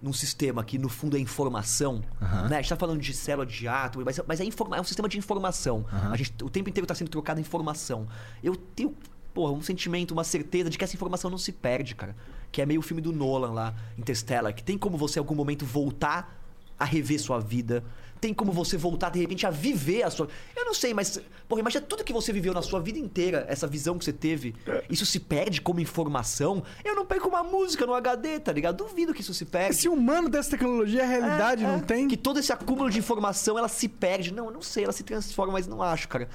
Num 0.02 0.14
sistema 0.14 0.64
que, 0.64 0.78
no 0.78 0.88
fundo, 0.88 1.18
é 1.18 1.20
informação, 1.20 2.02
Aham. 2.22 2.48
né? 2.48 2.56
A 2.60 2.62
gente 2.62 2.70
tá 2.70 2.78
falando 2.78 3.02
de 3.02 3.14
célula 3.14 3.46
de 3.46 3.68
átomo, 3.68 4.06
mas, 4.06 4.18
mas 4.26 4.40
é, 4.40 4.46
informa- 4.46 4.78
é 4.78 4.80
um 4.80 4.86
sistema 4.86 5.10
de 5.10 5.18
informação. 5.18 5.86
Aham. 5.92 6.14
A 6.14 6.16
gente, 6.16 6.34
o 6.42 6.50
tempo 6.50 6.70
inteiro 6.70 6.88
tá 6.88 6.96
sendo 6.96 7.10
trocada 7.10 7.42
informação. 7.42 8.08
Eu 8.42 8.56
tenho, 8.56 8.96
porra, 9.34 9.52
um 9.54 9.62
sentimento, 9.62 10.12
uma 10.12 10.24
certeza 10.24 10.70
de 10.70 10.78
que 10.78 10.84
essa 10.84 10.96
informação 10.96 11.30
não 11.30 11.38
se 11.38 11.52
perde, 11.52 11.96
cara. 11.96 12.16
Que 12.52 12.62
é 12.62 12.66
meio 12.66 12.80
o 12.80 12.84
filme 12.84 13.02
do 13.02 13.12
Nolan 13.12 13.52
lá, 13.52 13.76
Interstellar, 13.98 14.54
que 14.54 14.64
tem 14.64 14.78
como 14.78 14.98
você, 14.98 15.20
em 15.20 15.22
algum 15.22 15.36
momento, 15.36 15.66
voltar 15.66 16.38
a 16.78 16.86
rever 16.86 17.20
sua 17.20 17.40
vida. 17.40 17.84
Tem 18.22 18.34
como 18.34 18.52
você 18.52 18.76
voltar, 18.76 19.10
de 19.12 19.20
repente, 19.20 19.48
a 19.48 19.50
viver 19.50 20.04
a 20.04 20.10
sua. 20.10 20.28
Eu 20.54 20.66
não 20.66 20.74
sei, 20.74 20.94
mas. 20.94 21.22
Porra, 21.48 21.62
imagina 21.62 21.86
tudo 21.86 22.04
que 22.04 22.12
você 22.12 22.34
viveu 22.34 22.54
na 22.54 22.62
sua 22.62 22.82
vida 22.82 23.00
inteira, 23.00 23.46
essa 23.48 23.66
visão 23.66 23.98
que 23.98 24.04
você 24.04 24.12
teve. 24.12 24.54
Isso 24.90 25.06
se 25.06 25.22
perde 25.22 25.62
como 25.62 25.80
informação. 25.80 26.62
Eu 26.84 26.96
não 26.96 27.06
perco 27.06 27.30
uma 27.30 27.44
música 27.44 27.86
no 27.86 27.94
HD, 27.94 28.40
tá 28.42 28.52
ligado? 28.52 28.76
Duvido 28.76 29.14
que 29.14 29.22
isso 29.22 29.34
se 29.34 29.46
perde. 29.46 29.78
Se 29.78 29.88
o 29.88 29.94
humano 29.94 30.28
dessa 30.28 30.50
tecnologia, 30.52 31.04
a 31.04 31.08
realidade 31.08 31.64
É, 31.64 31.68
não 31.68 31.76
é. 31.76 31.82
tem. 31.82 32.10
Que 32.10 32.18
todo 32.18 32.40
esse 32.40 32.52
acúmulo 32.52 32.90
de 32.90 33.00
informação, 33.00 33.58
ela 33.58 33.70
se 33.70 33.88
perde. 33.88 34.34
Não, 34.34 34.48
eu 34.48 34.52
não 34.52 34.62
sei, 34.62 34.84
ela 34.84 34.92
se 34.92 35.04
transforma, 35.04 35.54
mas 35.54 35.66
não 35.66 35.82
acho, 35.82 36.10
cara. 36.10 36.28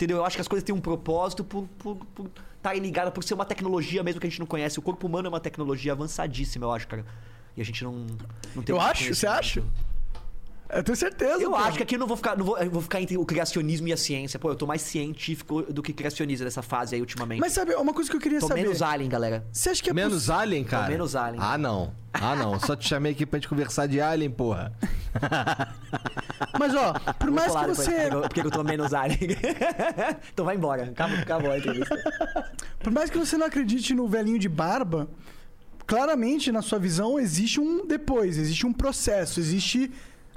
Entendeu? 0.00 0.16
Eu 0.16 0.24
acho 0.24 0.34
que 0.34 0.40
as 0.40 0.48
coisas 0.48 0.64
têm 0.64 0.74
um 0.74 0.80
propósito 0.80 1.44
por 1.44 1.68
por 1.78 1.94
por 2.14 2.30
estarem 2.56 2.80
ligadas, 2.80 3.12
por 3.12 3.22
ser 3.22 3.34
uma 3.34 3.44
tecnologia 3.44 4.02
mesmo 4.02 4.18
que 4.18 4.26
a 4.26 4.30
gente 4.30 4.40
não 4.40 4.46
conhece. 4.46 4.78
O 4.78 4.82
corpo 4.82 5.06
humano 5.06 5.26
é 5.26 5.28
uma 5.28 5.40
tecnologia 5.40 5.92
avançadíssima, 5.92 6.64
eu 6.64 6.72
acho, 6.72 6.88
cara. 6.88 7.04
E 7.54 7.60
a 7.60 7.64
gente 7.64 7.84
não, 7.84 8.06
não 8.54 8.62
tem 8.62 8.74
Eu 8.74 8.80
acho? 8.80 9.14
Você 9.14 9.26
acha? 9.26 9.62
Eu 10.72 10.82
tenho 10.84 10.96
certeza. 10.96 11.42
Eu 11.42 11.50
pô. 11.50 11.56
acho 11.56 11.76
que 11.76 11.82
aqui 11.82 11.94
eu 11.96 11.98
não 11.98 12.06
vou 12.06 12.16
ficar, 12.16 12.36
não 12.36 12.44
vou, 12.44 12.58
eu 12.58 12.70
vou 12.70 12.80
ficar 12.82 13.00
entre 13.00 13.16
o 13.18 13.24
criacionismo 13.26 13.88
e 13.88 13.92
a 13.92 13.96
ciência. 13.96 14.38
Pô, 14.38 14.50
eu 14.50 14.54
tô 14.56 14.66
mais 14.66 14.82
científico 14.82 15.62
do 15.62 15.82
que 15.82 15.92
criacionista 15.92 16.44
nessa 16.44 16.62
fase 16.62 16.94
aí 16.94 17.00
ultimamente. 17.00 17.40
Mas 17.40 17.52
sabe, 17.52 17.74
uma 17.74 17.92
coisa 17.92 18.08
que 18.10 18.16
eu 18.16 18.20
queria 18.20 18.40
tô 18.40 18.48
saber. 18.48 18.62
menos 18.62 18.80
alien, 18.82 19.08
galera. 19.10 19.44
Você 19.52 19.70
acha 19.70 19.82
que 19.82 19.90
é 19.90 19.92
Menos 19.92 20.30
Alien, 20.30 20.64
cara? 20.64 20.88
menos 20.88 21.16
Alien. 21.16 21.42
Ah, 21.42 21.58
não. 21.58 21.92
Ah, 22.12 22.34
não. 22.36 22.58
Só 22.60 22.74
te 22.76 22.88
chamei 22.88 23.12
aqui 23.12 23.24
pra 23.26 23.38
gente 23.38 23.48
conversar 23.48 23.86
de 23.86 24.00
Alien, 24.00 24.30
porra. 24.30 24.72
poss- 24.80 24.90
Mas 26.58 26.74
ó, 26.74 26.92
por 27.18 27.30
mais 27.30 27.54
que 27.54 27.66
você. 27.66 27.90
Porque, 28.10 28.20
porque 28.28 28.40
eu 28.40 28.50
tô 28.50 28.62
menos 28.64 28.92
alien. 28.94 29.18
então 30.32 30.44
vai 30.44 30.56
embora. 30.56 30.84
Acabou, 30.84 31.18
acabou 31.18 31.50
a 31.50 31.58
entrevista. 31.58 31.96
Por 32.80 32.92
mais 32.92 33.10
que 33.10 33.18
você 33.18 33.36
não 33.36 33.46
acredite 33.46 33.92
no 33.94 34.08
velhinho 34.08 34.38
de 34.38 34.48
barba, 34.48 35.08
claramente 35.86 36.50
na 36.50 36.62
sua 36.62 36.78
visão 36.78 37.18
existe 37.18 37.60
um 37.60 37.86
depois, 37.86 38.38
existe 38.38 38.66
um 38.66 38.72
processo, 38.72 39.38
existe 39.38 39.90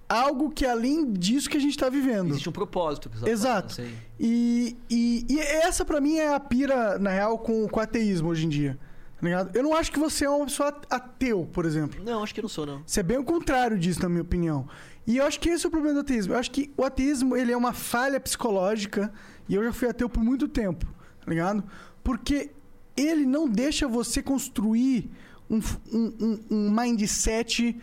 algo 0.08 0.50
que 0.52 0.66
é 0.66 0.70
além 0.72 1.12
disso 1.14 1.50
que 1.50 1.58
a 1.58 1.60
gente 1.60 1.78
tá 1.78 1.90
vivendo. 1.90 2.30
Existe 2.32 2.50
um 2.50 2.52
propósito. 2.54 3.10
que 3.10 3.18
você 3.20 3.30
Exato. 3.30 3.74
assim. 3.82 3.92
E, 4.20 4.78
e, 4.90 5.26
e 5.30 5.40
essa 5.40 5.84
pra 5.84 6.00
mim 6.02 6.18
é 6.18 6.34
a 6.34 6.40
pira, 6.40 6.98
na 7.00 7.10
real, 7.10 7.38
com, 7.40 7.68
com 7.68 7.80
o 7.80 7.84
ateísmo 7.84 8.30
hoje 8.30 8.46
em 8.46 8.50
dia. 8.50 8.78
Tá? 9.22 9.50
Eu 9.54 9.64
não 9.64 9.74
acho 9.76 9.90
que 9.92 9.98
você 10.00 10.26
é 10.26 10.30
uma 10.30 10.46
pessoa 10.46 10.76
ateu, 10.90 11.48
por 11.54 11.66
exemplo. 11.66 12.04
Não, 12.04 12.22
acho 12.24 12.34
que 12.34 12.40
eu 12.42 12.44
não 12.44 12.50
sou, 12.50 12.66
não. 12.66 12.84
Isso 12.86 13.00
é 13.00 13.04
bem 13.04 13.18
o 13.18 13.24
contrário 13.24 13.80
disso, 13.80 14.02
na 14.02 14.10
minha 14.10 14.22
opinião. 14.22 14.68
E 15.08 15.18
eu 15.18 15.26
acho 15.26 15.40
que 15.40 15.50
esse 15.50 15.66
é 15.66 15.68
o 15.68 15.72
problema 15.72 15.96
do 15.96 16.02
ateísmo. 16.02 16.34
Eu 16.34 16.38
acho 16.40 16.52
que 16.52 16.72
o 16.78 16.84
ateísmo 16.84 17.36
ele 17.36 17.52
é 17.52 17.58
uma 17.58 17.72
falha 17.74 18.20
psicológica 18.20 19.12
e 19.48 19.56
eu 19.56 19.64
já 19.64 19.72
fui 19.74 19.88
ateu 19.88 20.10
por 20.10 20.22
muito 20.24 20.48
tempo, 20.48 20.86
tá 21.26 21.30
ligado? 21.30 21.64
Porque 22.04 22.52
ele 22.96 23.26
não 23.26 23.48
deixa 23.48 23.88
você 23.88 24.22
construir 24.22 25.10
um, 25.50 25.60
um, 25.92 26.14
um- 26.20 26.40
um 26.52 26.72
mindset 26.72 27.78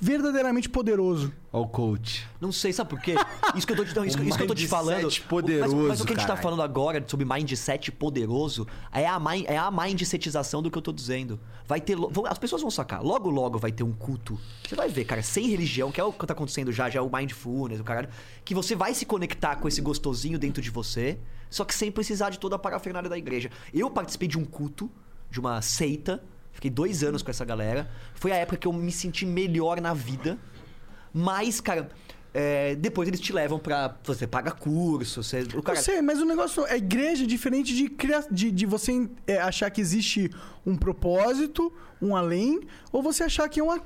verdadeiramente 0.00 0.68
poderoso. 0.68 1.32
Ó 1.52 1.62
o 1.62 1.68
coach. 1.68 2.26
Não 2.40 2.52
sei, 2.52 2.72
sabe 2.72 2.90
por 2.90 3.00
quê? 3.00 3.14
Isso 3.54 3.66
que 3.66 3.72
eu 3.72 3.76
tô 3.76 3.84
te, 3.84 3.94
não, 3.96 4.04
isso, 4.04 4.18
Um 4.18 4.24
isso 4.24 4.36
que 4.36 4.42
eu 4.42 4.46
tô 4.48 4.54
te 4.54 4.62
mindset 4.62 4.68
falando. 4.68 5.20
poderoso, 5.28 5.76
mas, 5.76 5.88
mas 5.88 6.00
o 6.00 6.04
que 6.04 6.12
a 6.12 6.16
gente 6.16 6.22
tá 6.26 6.28
caralho. 6.36 6.42
falando 6.42 6.62
agora 6.62 7.02
sobre 7.06 7.24
mindset 7.24 7.90
poderoso 7.92 8.66
é 8.92 9.06
a, 9.06 9.18
mind, 9.18 9.44
é 9.46 9.56
a 9.56 9.70
mindsetização 9.70 10.62
do 10.62 10.70
que 10.70 10.76
eu 10.78 10.82
tô 10.82 10.92
dizendo. 10.92 11.40
Vai 11.66 11.80
ter. 11.80 11.94
lo- 11.96 12.10
vão- 12.10 12.26
as 12.26 12.38
pessoas 12.38 12.62
vão 12.62 12.70
sacar. 12.70 13.02
Logo, 13.02 13.30
logo 13.30 13.58
vai 13.58 13.72
ter 13.72 13.82
um 13.82 13.92
culto. 13.92 14.38
Você 14.68 14.74
vai 14.74 14.88
ver, 14.88 15.04
cara, 15.04 15.22
sem 15.22 15.48
religião, 15.48 15.90
que 15.90 16.00
é 16.00 16.04
o 16.04 16.12
que 16.12 16.26
tá 16.26 16.32
acontecendo 16.32 16.70
já, 16.72 16.88
já 16.90 16.98
é 16.98 17.02
o 17.02 17.10
mindfulness, 17.10 17.80
o 17.80 17.84
caralho. 17.84 18.08
Que 18.44 18.54
você 18.54 18.74
vai 18.76 18.92
se 18.94 19.06
conectar 19.06 19.56
com 19.56 19.66
esse 19.66 19.80
gostosinho 19.80 20.38
dentro 20.38 20.60
de 20.62 20.70
você, 20.70 21.18
só 21.50 21.64
que 21.64 21.74
sem 21.74 21.90
precisar 21.90 22.30
de 22.30 22.38
toda 22.38 22.56
a 22.56 22.58
parafernália 22.58 23.08
da 23.08 23.16
igreja. 23.18 23.50
Eu 23.72 23.90
participei 23.90 24.28
de 24.28 24.38
um 24.38 24.44
culto, 24.44 24.90
de 25.30 25.40
uma 25.40 25.60
seita. 25.62 26.22
Fiquei 26.56 26.70
dois 26.70 27.04
anos 27.04 27.22
com 27.22 27.30
essa 27.30 27.44
galera. 27.44 27.86
Foi 28.14 28.32
a 28.32 28.36
época 28.36 28.56
que 28.56 28.66
eu 28.66 28.72
me 28.72 28.90
senti 28.90 29.26
melhor 29.26 29.78
na 29.78 29.92
vida. 29.92 30.38
Mas, 31.12 31.60
cara, 31.60 31.90
é, 32.32 32.74
depois 32.76 33.06
eles 33.08 33.20
te 33.20 33.30
levam 33.30 33.58
pra. 33.58 33.94
Você 34.04 34.26
paga 34.26 34.50
curso, 34.50 35.22
você. 35.22 35.42
O 35.54 35.62
cara, 35.62 35.78
Eu 35.78 35.82
sei, 35.82 36.00
mas 36.00 36.18
o 36.18 36.24
negócio. 36.24 36.64
A 36.64 36.74
igreja 36.78 37.24
é 37.24 37.26
diferente 37.26 37.74
de, 37.74 37.94
de, 38.30 38.50
de 38.50 38.64
você 38.64 39.06
é, 39.26 39.38
achar 39.38 39.70
que 39.70 39.82
existe 39.82 40.30
um 40.64 40.78
propósito, 40.78 41.70
um 42.00 42.16
além, 42.16 42.62
ou 42.90 43.02
você 43.02 43.24
achar 43.24 43.46
que 43.50 43.60
é, 43.60 43.62
uma, 43.62 43.78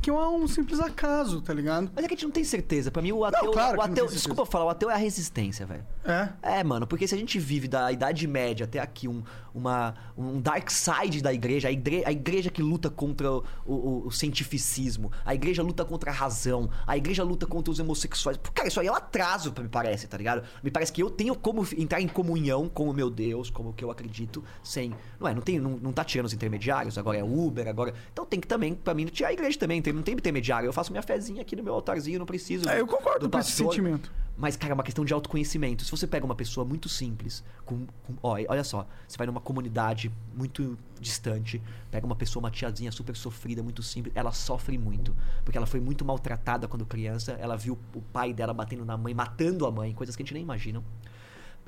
que 0.00 0.10
é 0.10 0.12
um 0.12 0.46
simples 0.46 0.78
acaso, 0.80 1.40
tá 1.42 1.52
ligado? 1.52 1.90
Mas 1.94 2.04
é 2.04 2.08
que 2.08 2.14
a 2.14 2.16
gente 2.16 2.24
não 2.24 2.30
tem 2.30 2.44
certeza. 2.44 2.90
Pra 2.90 3.02
mim, 3.02 3.12
o 3.12 3.24
ateu. 3.24 3.50
claro 3.52 3.78
o 3.78 3.80
que 3.82 3.86
não 3.88 3.92
ateu 3.92 4.06
desculpa 4.06 4.46
falar, 4.46 4.64
o 4.66 4.68
ateu 4.70 4.90
é 4.90 4.94
a 4.94 4.96
resistência, 4.96 5.66
velho. 5.66 5.84
É. 6.04 6.28
É, 6.60 6.64
mano, 6.64 6.86
porque 6.86 7.06
se 7.08 7.14
a 7.14 7.18
gente 7.18 7.38
vive 7.38 7.66
da 7.68 7.90
Idade 7.92 8.26
Média 8.26 8.64
até 8.64 8.78
aqui, 8.78 9.08
um, 9.08 9.22
uma, 9.52 9.94
um 10.16 10.40
dark 10.40 10.70
side 10.70 11.20
da 11.22 11.32
igreja, 11.32 11.68
a 11.68 11.72
igreja, 11.72 12.04
a 12.08 12.12
igreja 12.12 12.50
que 12.50 12.62
luta 12.62 12.88
contra 12.88 13.30
o, 13.32 13.42
o- 13.66 14.06
o 14.06 14.10
cientificismo, 14.12 15.10
a 15.24 15.34
igreja 15.34 15.62
luta 15.62 15.84
contra 15.84 16.10
a 16.10 16.14
razão, 16.14 16.70
a 16.86 16.96
igreja 16.96 17.22
luta 17.24 17.46
contra 17.46 17.70
os 17.72 17.78
homossexuais. 17.78 18.38
Cara, 18.54 18.68
isso 18.68 18.80
aí 18.80 18.86
é 18.86 18.92
um 18.92 18.94
atraso, 18.94 19.52
me 19.58 19.68
parece, 19.68 20.06
tá 20.06 20.16
ligado? 20.16 20.42
Me 20.62 20.70
parece 20.70 20.92
que 20.92 21.02
eu 21.02 21.10
tenho 21.10 21.34
como 21.34 21.66
entrar 21.76 22.00
em 22.00 22.08
comunhão 22.08 22.68
com 22.68 22.88
o 22.88 22.94
meu 22.94 23.10
Deus, 23.10 23.50
como 23.50 23.70
o 23.70 23.72
que 23.72 23.84
eu 23.84 23.90
acredito, 23.90 24.44
sem. 24.62 24.94
Não 25.20 25.28
é, 25.28 25.34
não, 25.34 25.42
tem, 25.42 25.58
não, 25.58 25.70
não 25.76 25.92
tá 25.92 26.04
tirando 26.04 26.26
os 26.26 26.32
intermediários, 26.32 26.96
agora 26.96 27.18
é 27.18 27.22
Uber, 27.24 27.66
agora. 27.68 27.92
Então 28.12 28.24
tem 28.24 28.40
que 28.40 28.46
também, 28.46 28.74
pra 28.74 28.94
mim, 28.94 29.04
tirar 29.06 29.28
a 29.28 29.32
igreja 29.32 29.58
também, 29.58 29.82
tem- 29.88 29.92
não 29.94 30.02
tem 30.02 30.14
intermediário. 30.14 30.66
Eu 30.68 30.72
faço 30.72 30.90
minha 30.92 31.02
fezinha 31.02 31.42
aqui 31.42 31.56
no 31.56 31.62
meu 31.62 31.74
altarzinho, 31.74 32.18
não 32.18 32.26
preciso. 32.26 32.68
É, 32.68 32.80
eu 32.80 32.86
do- 32.86 32.92
concordo 32.92 33.26
do 33.28 33.30
com 33.30 33.38
esse 33.38 33.52
sentimento. 33.52 34.12
Mas, 34.36 34.56
cara, 34.56 34.72
é 34.72 34.74
uma 34.74 34.84
questão 34.84 35.04
de 35.04 35.12
autoconhecimento. 35.12 35.84
Se 35.84 35.90
você 35.90 36.06
pega 36.06 36.24
uma 36.24 36.34
pessoa 36.34 36.64
muito 36.64 36.88
simples, 36.88 37.42
com, 37.64 37.86
com- 38.04 38.14
ó, 38.22 38.38
olha 38.48 38.62
só, 38.62 38.86
você 39.06 39.18
vai 39.18 39.26
numa 39.26 39.40
comunidade 39.40 40.12
muito 40.32 40.78
distante, 41.00 41.60
pega 41.90 42.06
uma 42.06 42.14
pessoa, 42.14 42.40
uma 42.44 42.50
tiazinha 42.50 42.92
super 42.92 43.16
sofrida, 43.16 43.62
muito 43.64 43.82
simples, 43.82 44.14
ela 44.16 44.30
sofre 44.30 44.78
muito. 44.78 45.12
Porque 45.44 45.58
ela 45.58 45.66
foi 45.66 45.80
muito 45.80 46.04
maltratada 46.04 46.68
quando 46.68 46.86
criança, 46.86 47.32
ela 47.32 47.56
viu 47.56 47.76
o 47.94 48.00
pai 48.00 48.32
dela 48.32 48.54
batendo 48.54 48.84
na 48.84 48.96
mãe, 48.96 49.12
matando 49.12 49.66
a 49.66 49.72
mãe, 49.72 49.92
coisas 49.92 50.14
que 50.14 50.22
a 50.22 50.24
gente 50.24 50.34
nem 50.34 50.42
imagina. 50.44 50.82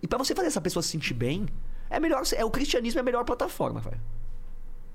E 0.01 0.07
pra 0.07 0.17
você 0.17 0.33
fazer 0.35 0.47
essa 0.47 0.61
pessoa 0.61 0.81
se 0.83 0.91
sentir 0.91 1.15
bem, 1.15 1.47
é 1.91 1.99
melhor, 1.99 2.23
é 2.37 2.45
o 2.45 2.51
cristianismo 2.53 2.99
é 2.99 3.03
a 3.03 3.05
melhor 3.05 3.25
plataforma, 3.25 3.81
velho. 3.81 4.01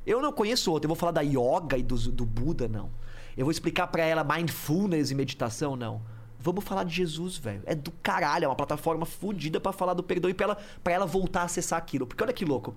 Eu 0.06 0.22
não 0.22 0.32
conheço 0.32 0.72
outro. 0.72 0.86
Eu 0.86 0.90
vou 0.90 0.96
falar 0.96 1.12
da 1.12 1.22
yoga 1.22 1.78
e 1.78 1.84
do, 1.84 1.96
do 2.12 2.26
Buda, 2.26 2.68
não. 2.68 2.90
Eu 3.38 3.46
vou 3.46 3.52
explicar 3.52 3.88
pra 3.88 4.04
ela 4.04 4.24
mindfulness 4.24 5.12
e 5.12 5.16
meditação, 5.16 5.76
não. 5.76 6.02
Vamos 6.40 6.64
falar 6.64 6.84
de 6.84 6.94
Jesus, 6.94 7.38
velho. 7.38 7.64
É 7.66 7.74
do 7.74 7.92
caralho, 7.92 8.46
é 8.46 8.48
uma 8.48 8.56
plataforma 8.56 9.06
fodida 9.06 9.60
pra 9.60 9.74
falar 9.74 9.94
do 9.94 10.04
perdão 10.04 10.30
e 10.30 10.34
pra 10.34 10.46
ela, 10.46 10.58
pra 10.84 10.94
ela 10.94 11.06
voltar 11.06 11.42
a 11.42 11.46
acessar 11.46 11.78
aquilo. 11.80 12.06
Porque 12.06 12.24
olha 12.24 12.32
que 12.32 12.46
louco. 12.46 12.76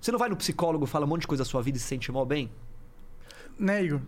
Você 0.00 0.12
não 0.12 0.18
vai 0.18 0.28
no 0.28 0.36
psicólogo, 0.36 0.86
fala 0.86 1.06
um 1.06 1.08
monte 1.08 1.22
de 1.22 1.26
coisa 1.26 1.42
da 1.42 1.48
sua 1.48 1.62
vida 1.62 1.78
e 1.78 1.80
se 1.80 1.86
sente 1.86 2.12
mal 2.12 2.26
bem? 2.26 2.50
Né, 3.58 3.84
Igor? 3.84 4.00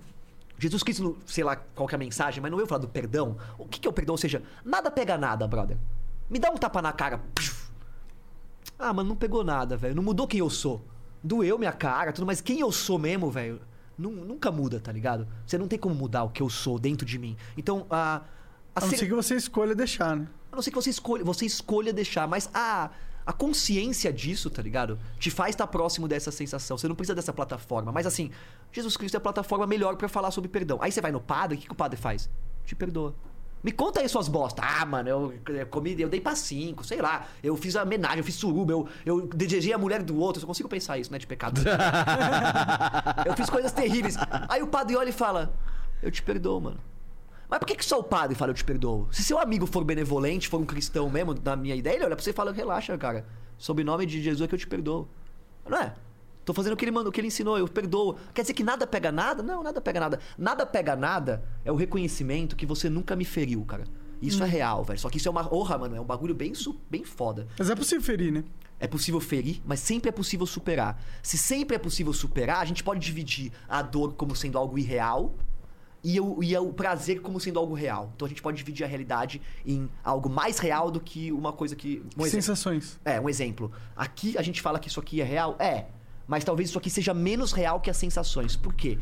Jesus 0.58 0.82
Cristo, 0.82 1.16
sei 1.24 1.44
lá 1.44 1.56
qual 1.56 1.88
é 1.90 1.94
a 1.94 1.98
mensagem, 1.98 2.42
mas 2.42 2.50
não 2.50 2.58
veio 2.58 2.68
falar 2.68 2.80
do 2.80 2.88
perdão? 2.88 3.36
O 3.56 3.64
que, 3.64 3.80
que 3.80 3.88
é 3.88 3.90
o 3.90 3.94
perdão? 3.94 4.12
Ou 4.12 4.18
seja, 4.18 4.42
nada 4.64 4.90
pega 4.90 5.16
nada, 5.16 5.46
brother. 5.46 5.78
Me 6.28 6.38
dá 6.38 6.50
um 6.50 6.56
tapa 6.56 6.82
na 6.82 6.92
cara. 6.92 7.22
Ah, 8.78 8.92
mano, 8.92 9.08
não 9.08 9.16
pegou 9.16 9.42
nada, 9.42 9.76
velho. 9.76 9.94
Não 9.94 10.02
mudou 10.02 10.26
quem 10.26 10.40
eu 10.40 10.50
sou. 10.50 10.84
Doeu 11.22 11.58
minha 11.58 11.72
cara, 11.72 12.12
tudo, 12.12 12.26
mas 12.26 12.40
quem 12.40 12.60
eu 12.60 12.70
sou 12.70 12.98
mesmo, 12.98 13.30
velho, 13.30 13.60
nunca 13.98 14.50
muda, 14.52 14.78
tá 14.80 14.92
ligado? 14.92 15.26
Você 15.46 15.58
não 15.58 15.66
tem 15.68 15.78
como 15.78 15.94
mudar 15.94 16.22
o 16.24 16.30
que 16.30 16.42
eu 16.42 16.48
sou 16.48 16.78
dentro 16.78 17.04
de 17.04 17.18
mim. 17.18 17.36
Então, 17.56 17.86
a. 17.90 18.22
a 18.74 18.78
A 18.78 18.80
não 18.82 18.88
ser- 18.90 19.06
que 19.06 19.12
você 19.14 19.34
escolha 19.34 19.74
deixar, 19.74 20.16
né? 20.16 20.28
a 20.52 20.56
não 20.56 20.62
ser 20.62 20.70
que 20.70 20.76
você 20.76 20.90
escolha, 20.90 21.24
você 21.24 21.44
escolha 21.44 21.92
deixar, 21.92 22.26
mas 22.28 22.48
a, 22.54 22.90
A 23.26 23.32
consciência 23.32 24.10
disso, 24.10 24.48
tá 24.48 24.62
ligado? 24.62 24.98
Te 25.18 25.30
faz 25.30 25.50
estar 25.50 25.66
próximo 25.66 26.08
dessa 26.08 26.30
sensação. 26.30 26.78
Você 26.78 26.88
não 26.88 26.94
precisa 26.96 27.14
dessa 27.14 27.30
plataforma. 27.32 27.92
Mas 27.92 28.06
assim, 28.06 28.30
Jesus 28.72 28.96
Cristo 28.96 29.16
é 29.16 29.18
a 29.18 29.20
plataforma 29.20 29.66
melhor 29.66 29.96
pra 29.96 30.08
falar 30.08 30.30
sobre 30.30 30.48
perdão. 30.48 30.78
Aí 30.80 30.90
você 30.90 31.02
vai 31.02 31.12
no 31.12 31.20
padre, 31.20 31.58
o 31.58 31.60
que, 31.60 31.66
que 31.66 31.72
o 31.72 31.76
padre 31.76 31.98
faz? 32.00 32.30
Te 32.64 32.74
perdoa. 32.74 33.14
Me 33.62 33.72
conta 33.72 34.00
aí 34.00 34.08
suas 34.08 34.28
bostas. 34.28 34.64
Ah, 34.66 34.86
mano, 34.86 35.08
eu, 35.08 35.34
eu 35.48 35.66
comi, 35.66 36.00
eu 36.00 36.08
dei 36.08 36.20
pra 36.20 36.36
cinco, 36.36 36.84
sei 36.84 37.00
lá. 37.00 37.26
Eu 37.42 37.56
fiz 37.56 37.74
a 37.74 37.82
homenagem, 37.82 38.18
eu 38.18 38.24
fiz 38.24 38.36
suruba, 38.36 38.72
eu, 38.72 38.88
eu 39.04 39.26
desejei 39.26 39.72
a 39.72 39.78
mulher 39.78 40.02
do 40.02 40.16
outro. 40.18 40.38
Eu 40.38 40.42
só 40.42 40.46
consigo 40.46 40.68
pensar 40.68 40.98
isso, 40.98 41.10
né? 41.10 41.18
De 41.18 41.26
pecado. 41.26 41.60
eu 43.26 43.34
fiz 43.34 43.50
coisas 43.50 43.72
terríveis. 43.72 44.16
Aí 44.48 44.62
o 44.62 44.68
padre 44.68 44.96
olha 44.96 45.08
e 45.08 45.12
fala: 45.12 45.52
Eu 46.02 46.10
te 46.10 46.22
perdoo, 46.22 46.60
mano. 46.60 46.80
Mas 47.48 47.58
por 47.58 47.66
que, 47.66 47.74
que 47.74 47.84
só 47.84 47.98
o 47.98 48.04
padre 48.04 48.36
fala 48.36 48.50
eu 48.50 48.54
te 48.54 48.64
perdoo? 48.64 49.08
Se 49.10 49.24
seu 49.24 49.38
amigo 49.38 49.66
for 49.66 49.82
benevolente, 49.82 50.48
for 50.48 50.60
um 50.60 50.66
cristão 50.66 51.08
mesmo, 51.08 51.34
na 51.42 51.56
minha 51.56 51.74
ideia, 51.74 51.96
ele 51.96 52.04
olha 52.04 52.14
pra 52.14 52.22
você 52.22 52.30
e 52.30 52.34
fala: 52.34 52.52
Relaxa, 52.52 52.96
cara. 52.96 53.26
Sob 53.56 53.82
o 53.82 53.84
nome 53.84 54.06
de 54.06 54.22
Jesus 54.22 54.44
é 54.44 54.48
que 54.48 54.54
eu 54.54 54.58
te 54.58 54.68
perdoo. 54.68 55.08
Não 55.68 55.78
é? 55.78 55.94
Tô 56.48 56.54
fazendo 56.54 56.72
o 56.72 56.76
que 56.78 56.84
ele 56.86 56.92
mandou, 56.92 57.10
o 57.10 57.12
que 57.12 57.20
ele 57.20 57.28
ensinou, 57.28 57.58
eu 57.58 57.68
perdoo. 57.68 58.16
Quer 58.32 58.40
dizer 58.40 58.54
que 58.54 58.64
nada 58.64 58.86
pega 58.86 59.12
nada? 59.12 59.42
Não, 59.42 59.62
nada 59.62 59.82
pega 59.82 60.00
nada. 60.00 60.18
Nada 60.38 60.64
pega 60.64 60.96
nada 60.96 61.44
é 61.62 61.70
o 61.70 61.76
reconhecimento 61.76 62.56
que 62.56 62.64
você 62.64 62.88
nunca 62.88 63.14
me 63.14 63.26
feriu, 63.26 63.62
cara. 63.66 63.84
Isso 64.22 64.42
é 64.42 64.46
real, 64.46 64.82
velho. 64.82 64.98
Só 64.98 65.10
que 65.10 65.18
isso 65.18 65.28
é 65.28 65.30
uma 65.30 65.54
honra, 65.54 65.76
mano. 65.76 65.96
É 65.96 66.00
um 66.00 66.06
bagulho 66.06 66.34
bem, 66.34 66.54
bem 66.88 67.04
foda. 67.04 67.46
Mas 67.58 67.68
é 67.68 67.74
possível 67.74 68.02
ferir, 68.02 68.32
né? 68.32 68.44
É 68.80 68.86
possível 68.86 69.20
ferir, 69.20 69.60
mas 69.66 69.80
sempre 69.80 70.08
é 70.08 70.12
possível 70.12 70.46
superar. 70.46 70.98
Se 71.22 71.36
sempre 71.36 71.76
é 71.76 71.78
possível 71.78 72.14
superar, 72.14 72.62
a 72.62 72.64
gente 72.64 72.82
pode 72.82 72.98
dividir 72.98 73.52
a 73.68 73.82
dor 73.82 74.14
como 74.14 74.34
sendo 74.34 74.56
algo 74.56 74.78
irreal 74.78 75.34
e 76.02 76.18
o, 76.18 76.42
e 76.42 76.56
o 76.56 76.72
prazer 76.72 77.20
como 77.20 77.38
sendo 77.38 77.58
algo 77.58 77.74
real. 77.74 78.10
Então 78.16 78.24
a 78.24 78.28
gente 78.30 78.40
pode 78.40 78.56
dividir 78.56 78.84
a 78.84 78.86
realidade 78.86 79.42
em 79.66 79.86
algo 80.02 80.30
mais 80.30 80.58
real 80.58 80.90
do 80.90 80.98
que 80.98 81.30
uma 81.30 81.52
coisa 81.52 81.76
que. 81.76 82.02
Um 82.16 82.22
exemplo. 82.22 82.30
Sensações. 82.30 82.98
É, 83.04 83.20
um 83.20 83.28
exemplo. 83.28 83.70
Aqui 83.94 84.38
a 84.38 84.42
gente 84.42 84.62
fala 84.62 84.78
que 84.78 84.88
isso 84.88 84.98
aqui 84.98 85.20
é 85.20 85.24
real? 85.24 85.54
É. 85.58 85.97
Mas 86.28 86.44
talvez 86.44 86.68
isso 86.68 86.78
aqui 86.78 86.90
seja 86.90 87.14
menos 87.14 87.52
real 87.52 87.80
que 87.80 87.88
as 87.88 87.96
sensações. 87.96 88.54
Por 88.54 88.74
quê? 88.74 88.98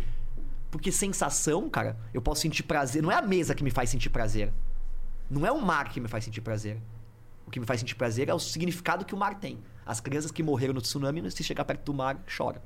Porque 0.71 0.93
sensação, 0.93 1.69
cara, 1.69 1.99
eu 2.15 2.23
posso 2.23 2.43
sentir 2.43 2.63
prazer. 2.63 3.03
Não 3.03 3.11
é 3.11 3.17
a 3.17 3.23
mesa 3.23 3.55
que 3.55 3.65
me 3.65 3.71
faz 3.71 3.91
sentir 3.91 4.11
prazer. 4.11 4.53
Não 5.29 5.45
é 5.45 5.51
o 5.51 5.61
mar 5.61 5.91
que 5.91 6.01
me 6.01 6.07
faz 6.07 6.25
sentir 6.25 6.41
prazer. 6.41 6.79
O 7.45 7.51
que 7.51 7.59
me 7.59 7.67
faz 7.67 7.81
sentir 7.81 7.97
prazer 7.97 8.29
é 8.29 8.35
o 8.35 8.39
significado 8.39 9.05
que 9.05 9.15
o 9.15 9.19
mar 9.19 9.35
tem. 9.41 9.59
As 9.85 9.99
crianças 10.01 10.31
que 10.31 10.43
morreram 10.43 10.73
no 10.73 10.81
tsunami, 10.81 11.29
se 11.31 11.43
chegar 11.43 11.65
perto 11.65 11.85
do 11.85 11.95
mar, 11.95 12.23
choram. 12.27 12.61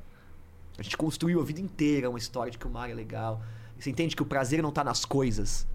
A 0.78 0.82
gente 0.82 0.97
construiu 0.97 1.41
a 1.41 1.45
vida 1.45 1.61
inteira 1.61 2.09
uma 2.09 2.19
história 2.19 2.51
de 2.51 2.59
que 2.59 2.66
o 2.66 2.70
mar 2.70 2.91
é 2.91 2.95
legal. 2.95 3.43
Você 3.78 3.91
entende 3.91 4.15
que 4.15 4.23
o 4.23 4.27
prazer 4.27 4.62
não 4.62 4.70
tá 4.70 4.85
nas 4.85 5.05
coisas. 5.07 5.66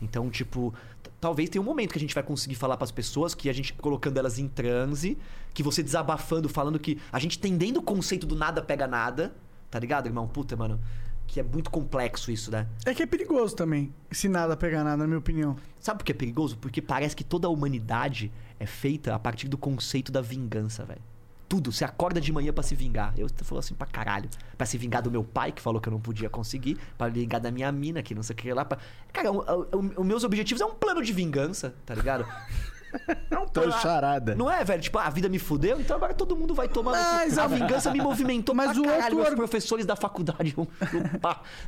Então, 0.00 0.30
tipo, 0.30 0.74
talvez 1.20 1.48
tenha 1.50 1.60
um 1.60 1.64
momento 1.64 1.92
que 1.92 1.98
a 1.98 2.00
gente 2.00 2.14
vai 2.14 2.22
conseguir 2.22 2.54
falar 2.54 2.76
pras 2.76 2.90
pessoas 2.90 3.34
que 3.34 3.48
a 3.48 3.52
gente 3.52 3.72
colocando 3.74 4.16
elas 4.18 4.38
em 4.38 4.48
transe, 4.48 5.18
que 5.52 5.62
você 5.62 5.82
desabafando, 5.82 6.48
falando 6.48 6.78
que 6.78 6.98
a 7.12 7.18
gente 7.18 7.38
entendendo 7.38 7.78
o 7.78 7.82
conceito 7.82 8.26
do 8.26 8.34
nada 8.34 8.62
pega 8.62 8.86
nada, 8.86 9.34
tá 9.70 9.78
ligado, 9.78 10.06
irmão? 10.06 10.26
Puta, 10.26 10.56
mano, 10.56 10.80
que 11.26 11.38
é 11.38 11.42
muito 11.42 11.70
complexo 11.70 12.30
isso, 12.30 12.50
né? 12.50 12.66
É 12.84 12.94
que 12.94 13.02
é 13.02 13.06
perigoso 13.06 13.54
também, 13.54 13.92
se 14.10 14.28
nada 14.28 14.56
pegar 14.56 14.82
nada, 14.82 14.96
na 14.96 15.06
minha 15.06 15.18
opinião. 15.18 15.56
Sabe 15.78 15.98
por 15.98 16.04
que 16.04 16.12
é 16.12 16.14
perigoso? 16.14 16.56
Porque 16.58 16.82
parece 16.82 17.14
que 17.14 17.22
toda 17.22 17.46
a 17.46 17.50
humanidade 17.50 18.32
é 18.58 18.66
feita 18.66 19.14
a 19.14 19.18
partir 19.18 19.48
do 19.48 19.56
conceito 19.56 20.10
da 20.10 20.20
vingança, 20.20 20.84
velho. 20.84 21.09
Tudo. 21.50 21.72
Você 21.72 21.84
acorda 21.84 22.20
de 22.20 22.32
manhã 22.32 22.52
pra 22.52 22.62
se 22.62 22.76
vingar. 22.76 23.12
Eu 23.18 23.28
falo 23.42 23.58
assim 23.58 23.74
pra 23.74 23.84
caralho. 23.84 24.30
Pra 24.56 24.64
se 24.64 24.78
vingar 24.78 25.02
do 25.02 25.10
meu 25.10 25.24
pai, 25.24 25.50
que 25.50 25.60
falou 25.60 25.80
que 25.80 25.88
eu 25.88 25.90
não 25.90 26.00
podia 26.00 26.30
conseguir. 26.30 26.78
Pra 26.96 27.08
vingar 27.08 27.40
da 27.40 27.50
minha 27.50 27.72
mina, 27.72 28.04
que 28.04 28.14
não 28.14 28.22
sei 28.22 28.34
o 28.34 28.36
que 28.36 28.52
lá. 28.54 28.64
Pra... 28.64 28.78
Cara, 29.12 29.32
os 29.32 30.06
meus 30.06 30.22
objetivos 30.22 30.60
é 30.60 30.64
um 30.64 30.74
plano 30.74 31.02
de 31.02 31.12
vingança, 31.12 31.74
tá 31.84 31.92
ligado? 31.92 32.24
É 33.30 33.38
um 33.38 33.46
Tô 33.46 33.70
charada. 33.70 34.34
Não 34.34 34.50
é, 34.50 34.64
velho? 34.64 34.82
Tipo, 34.82 34.98
a 34.98 35.08
vida 35.08 35.28
me 35.28 35.38
fudeu, 35.38 35.80
então 35.80 35.96
agora 35.96 36.12
todo 36.12 36.36
mundo 36.36 36.52
vai 36.54 36.68
tomar. 36.68 36.92
Mas 36.92 37.38
a 37.38 37.46
vingança 37.46 37.90
me 37.92 38.00
movimentou 38.00 38.54
Mas 38.56 38.76
o 38.76 38.82
caralho. 38.82 39.02
outro 39.04 39.22
argu- 39.22 39.36
professores 39.36 39.86
da 39.86 39.94
faculdade 39.96 40.52
vão 40.52 40.66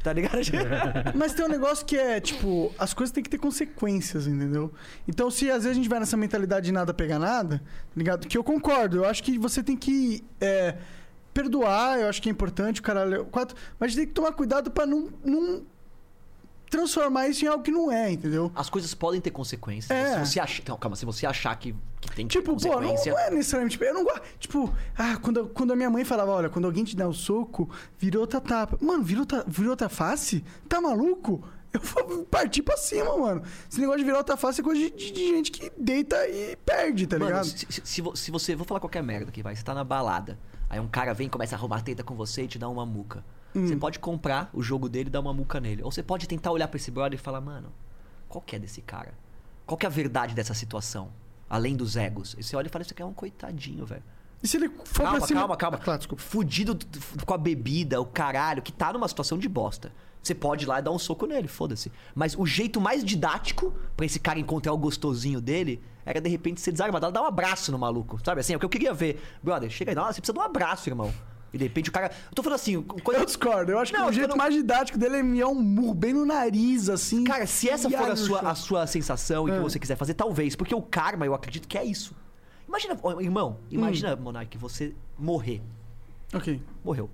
tá 0.03 0.13
ligado? 0.13 0.39
Mas 1.15 1.33
tem 1.35 1.45
um 1.45 1.49
negócio 1.49 1.85
que 1.87 1.97
é, 1.97 2.21
tipo, 2.21 2.73
as 2.79 2.93
coisas 2.93 3.13
têm 3.13 3.23
que 3.23 3.31
ter 3.31 3.39
consequências, 3.39 4.27
entendeu? 4.27 4.73
Então, 5.07 5.31
se 5.31 5.49
às 5.51 5.63
vezes 5.65 5.71
a 5.71 5.75
gente 5.75 5.89
vai 5.89 6.01
nessa 6.01 6.17
mentalidade 6.17 6.67
de 6.67 6.73
nada 6.73 6.93
pegar 6.93 7.19
nada, 7.19 7.59
tá 7.59 7.65
ligado? 7.97 8.27
Que 8.27 8.37
eu 8.37 8.45
concordo, 8.45 8.99
eu 8.99 9.05
acho 9.05 9.23
que 9.23 9.39
você 9.39 9.63
tem 9.63 9.77
que 9.77 10.25
é, 10.41 10.77
perdoar, 11.33 11.99
eu 12.01 12.09
acho 12.09 12.21
que 12.21 12.29
é 12.29 12.33
importante, 12.33 12.81
o 12.81 12.83
caralho. 12.83 13.25
Quatro, 13.27 13.57
mas 13.79 13.95
tem 13.95 14.07
que 14.07 14.13
tomar 14.13 14.33
cuidado 14.33 14.71
pra 14.71 14.85
não, 14.87 15.09
não 15.25 15.63
transformar 16.73 17.29
isso 17.29 17.45
em 17.45 17.49
algo 17.49 17.63
que 17.63 17.71
não 17.71 17.93
é, 17.93 18.11
entendeu? 18.11 18.51
As 18.55 18.69
coisas 18.71 18.93
podem 18.95 19.21
ter 19.21 19.31
consequências. 19.31 19.91
É. 19.91 20.25
Se 20.25 20.33
você 20.33 20.41
achar. 20.41 20.63
Não, 20.69 20.77
calma, 20.79 20.97
se 20.97 21.05
você 21.05 21.27
achar 21.27 21.55
que, 21.57 21.75
que 22.01 22.11
tem 22.17 22.27
que 22.27 22.39
Tipo, 22.39 22.57
ter 22.57 22.69
pô, 22.69 22.75
não, 22.81 22.89
consequência. 22.91 23.13
não 23.13 23.19
é 23.21 23.31
necessariamente. 23.31 23.73
Tipo, 23.73 23.85
eu 23.85 23.95
não 23.95 24.03
gosto. 24.05 24.23
Tipo, 24.39 24.75
ah, 24.97 25.17
quando, 25.23 25.47
quando 25.51 25.73
a 25.73 25.77
minha 25.77 25.91
mãe 25.91 26.05
falava, 26.05 26.33
olha, 26.33 26.49
quando 26.49 26.65
alguém 26.65 26.83
te 26.83 26.97
dá 26.97 27.07
um 27.07 27.13
soco, 27.13 27.69
virou 27.99 28.23
outra 28.23 28.41
tapa. 28.41 28.77
Mano, 28.81 29.05
virou 29.05 29.21
outra, 29.23 29.45
virou 29.47 29.71
outra 29.71 29.89
face? 29.89 30.43
Tá 30.69 30.81
maluco? 30.81 31.45
Eu 31.73 31.81
vou 31.81 32.25
partir 32.27 32.61
pra 32.63 32.77
cima, 32.77 33.17
mano. 33.17 33.43
Esse 33.71 33.81
negócio 33.81 34.01
de 34.01 34.05
virar 34.05 34.19
outra 34.19 34.37
face 34.37 34.61
é 34.61 34.65
coisa 34.65 34.79
de, 34.79 34.91
de- 34.91 35.11
de 35.11 35.29
gente 35.29 35.51
que 35.51 35.73
deita 35.79 36.17
e 36.29 36.55
perde, 36.57 37.07
tá 37.07 37.19
Mano, 37.19 37.31
ligado? 37.31 37.47
se, 37.47 37.67
se- 37.83 38.03
se 38.15 38.31
você. 38.31 38.55
Vou 38.55 38.67
falar 38.67 38.79
qualquer 38.81 39.03
merda 39.03 39.31
aqui, 39.31 39.43
vai. 39.43 39.57
Você 39.57 39.63
tá 39.63 39.73
na 39.73 39.83
balada. 39.85 40.39
Aí 40.69 40.79
um 40.81 40.87
cara 40.89 41.15
vem, 41.15 41.29
começa 41.31 41.55
a 41.55 41.59
arrumar 41.59 41.81
teta 41.83 42.03
com 42.05 42.15
você 42.15 42.43
e 42.43 42.47
te 42.49 42.59
dá 42.59 42.69
uma 42.69 42.85
muca. 42.85 43.25
Hum. 43.55 43.67
Você 43.67 43.77
pode 43.77 43.99
comprar 43.99 44.51
o 44.53 44.63
jogo 44.63 44.89
dele 44.89 45.09
e 45.09 45.11
dar 45.11 45.21
uma 45.21 45.33
muca 45.33 45.61
nele. 45.61 45.83
Ou 45.83 45.91
você 45.91 46.03
pode 46.03 46.27
tentar 46.27 46.51
olhar 46.51 46.69
pra 46.69 46.77
esse 46.77 46.91
brother 46.91 47.19
e 47.19 47.23
falar, 47.23 47.41
mano, 47.41 47.73
qual 48.29 48.41
que 48.43 48.57
é 48.57 48.59
desse 48.59 48.81
cara? 48.81 49.15
Qual 49.67 49.77
que 49.77 49.87
é 49.87 49.89
a 49.89 49.93
verdade 49.93 50.35
dessa 50.35 50.55
situação? 50.55 51.11
Além 51.49 51.77
dos 51.77 51.97
egos. 51.97 52.35
E 52.39 52.43
você 52.43 52.57
olha 52.57 52.67
e 52.67 52.71
fala, 52.71 52.83
isso 52.83 52.93
aqui 52.95 53.03
é 53.03 53.05
um 53.07 53.13
coitadinho, 53.13 53.85
velho. 53.85 54.03
E 54.43 54.49
se 54.49 54.57
ele 54.57 54.69
for 54.85 55.05
Calma, 55.05 55.19
pra 55.19 55.27
cima. 55.27 55.41
calma, 55.41 55.57
calma. 55.57 55.81
Ah, 55.87 55.97
desculpa. 55.97 56.23
Fudido 56.23 56.77
com 57.25 57.35
a 57.35 57.39
bebida, 57.39 58.01
o 58.01 58.07
caralho, 58.07 58.61
que 58.63 58.73
tá 58.73 58.93
numa 58.93 59.07
situação 59.07 59.39
de 59.39 59.49
bosta. 59.49 59.93
Você 60.23 60.35
pode 60.35 60.65
ir 60.65 60.69
lá 60.69 60.79
e 60.79 60.83
dar 60.83 60.91
um 60.91 60.99
soco 60.99 61.27
nele, 61.27 61.47
foda-se. 61.49 61.93
Mas 62.15 62.37
o 62.37 62.47
jeito 62.47 62.81
mais 62.81 63.05
didático 63.05 63.73
pra 63.97 64.07
esse 64.07 64.19
cara 64.19 64.39
encontrar 64.39 64.73
o 64.73 64.79
gostosinho 64.79 65.41
dele 65.41 65.81
era 66.05 66.21
de 66.21 66.29
repente 66.29 66.61
ser 66.61 66.73
desarmado, 66.73 67.11
dar 67.13 67.23
um 67.23 67.27
abraço 67.27 67.71
no 67.71 67.79
maluco. 67.79 68.19
Sabe 68.25 68.41
assim? 68.41 68.53
É 68.53 68.57
o 68.57 68.59
que 68.59 68.65
eu 68.65 68.71
queria 68.71 68.95
ver. 68.95 69.23
Brother, 69.43 69.69
chega 69.71 69.91
aí, 69.91 69.95
nossa, 69.95 70.15
você 70.15 70.21
precisa 70.21 70.33
de 70.33 70.39
um 70.39 70.43
abraço, 70.43 70.89
irmão. 70.89 71.13
E 71.53 71.59
de 71.59 71.65
repente 71.65 71.91
o 71.91 71.93
cara. 71.93 72.11
Eu 72.31 72.35
tô 72.35 72.43
falando 72.43 72.57
assim, 72.57 72.81
coisa. 72.83 73.21
Eu 73.21 73.27
discordo. 73.27 73.73
Eu 73.73 73.79
acho 73.79 73.93
Não, 73.93 74.05
que 74.05 74.11
o 74.11 74.13
jeito 74.13 74.37
mais 74.37 74.55
didático 74.55 74.97
dele 74.99 75.17
é 75.17 75.21
enviar 75.21 75.49
um 75.49 75.55
murro 75.55 75.95
bem 75.95 76.13
no 76.15 76.25
nariz, 76.25 76.89
assim. 76.89 77.25
Cara, 77.25 77.47
se 77.47 77.69
essa 77.69 77.91
for 77.91 78.11
a 78.11 78.17
sua, 78.17 78.41
chão. 78.41 78.49
a 78.49 78.55
sua 78.55 78.87
sensação 78.87 79.49
e 79.49 79.53
que 79.53 79.59
Ah. 79.59 79.61
você 79.63 79.79
quiser 79.79 79.97
fazer, 79.97 80.15
talvez. 80.15 80.57
Porque 80.57 80.75
o 80.75 80.81
karma, 80.81 81.27
eu 81.27 81.35
acredito 81.35 81.69
que 81.69 81.77
é 81.77 81.85
isso. 81.85 82.15
Imagina, 82.67 82.97
irmão, 83.21 83.59
imagina, 83.71 84.17
Monark, 84.17 84.57
você 84.57 84.95
morrer. 85.19 85.61
Ok. 86.33 86.63
morreu. 86.83 87.11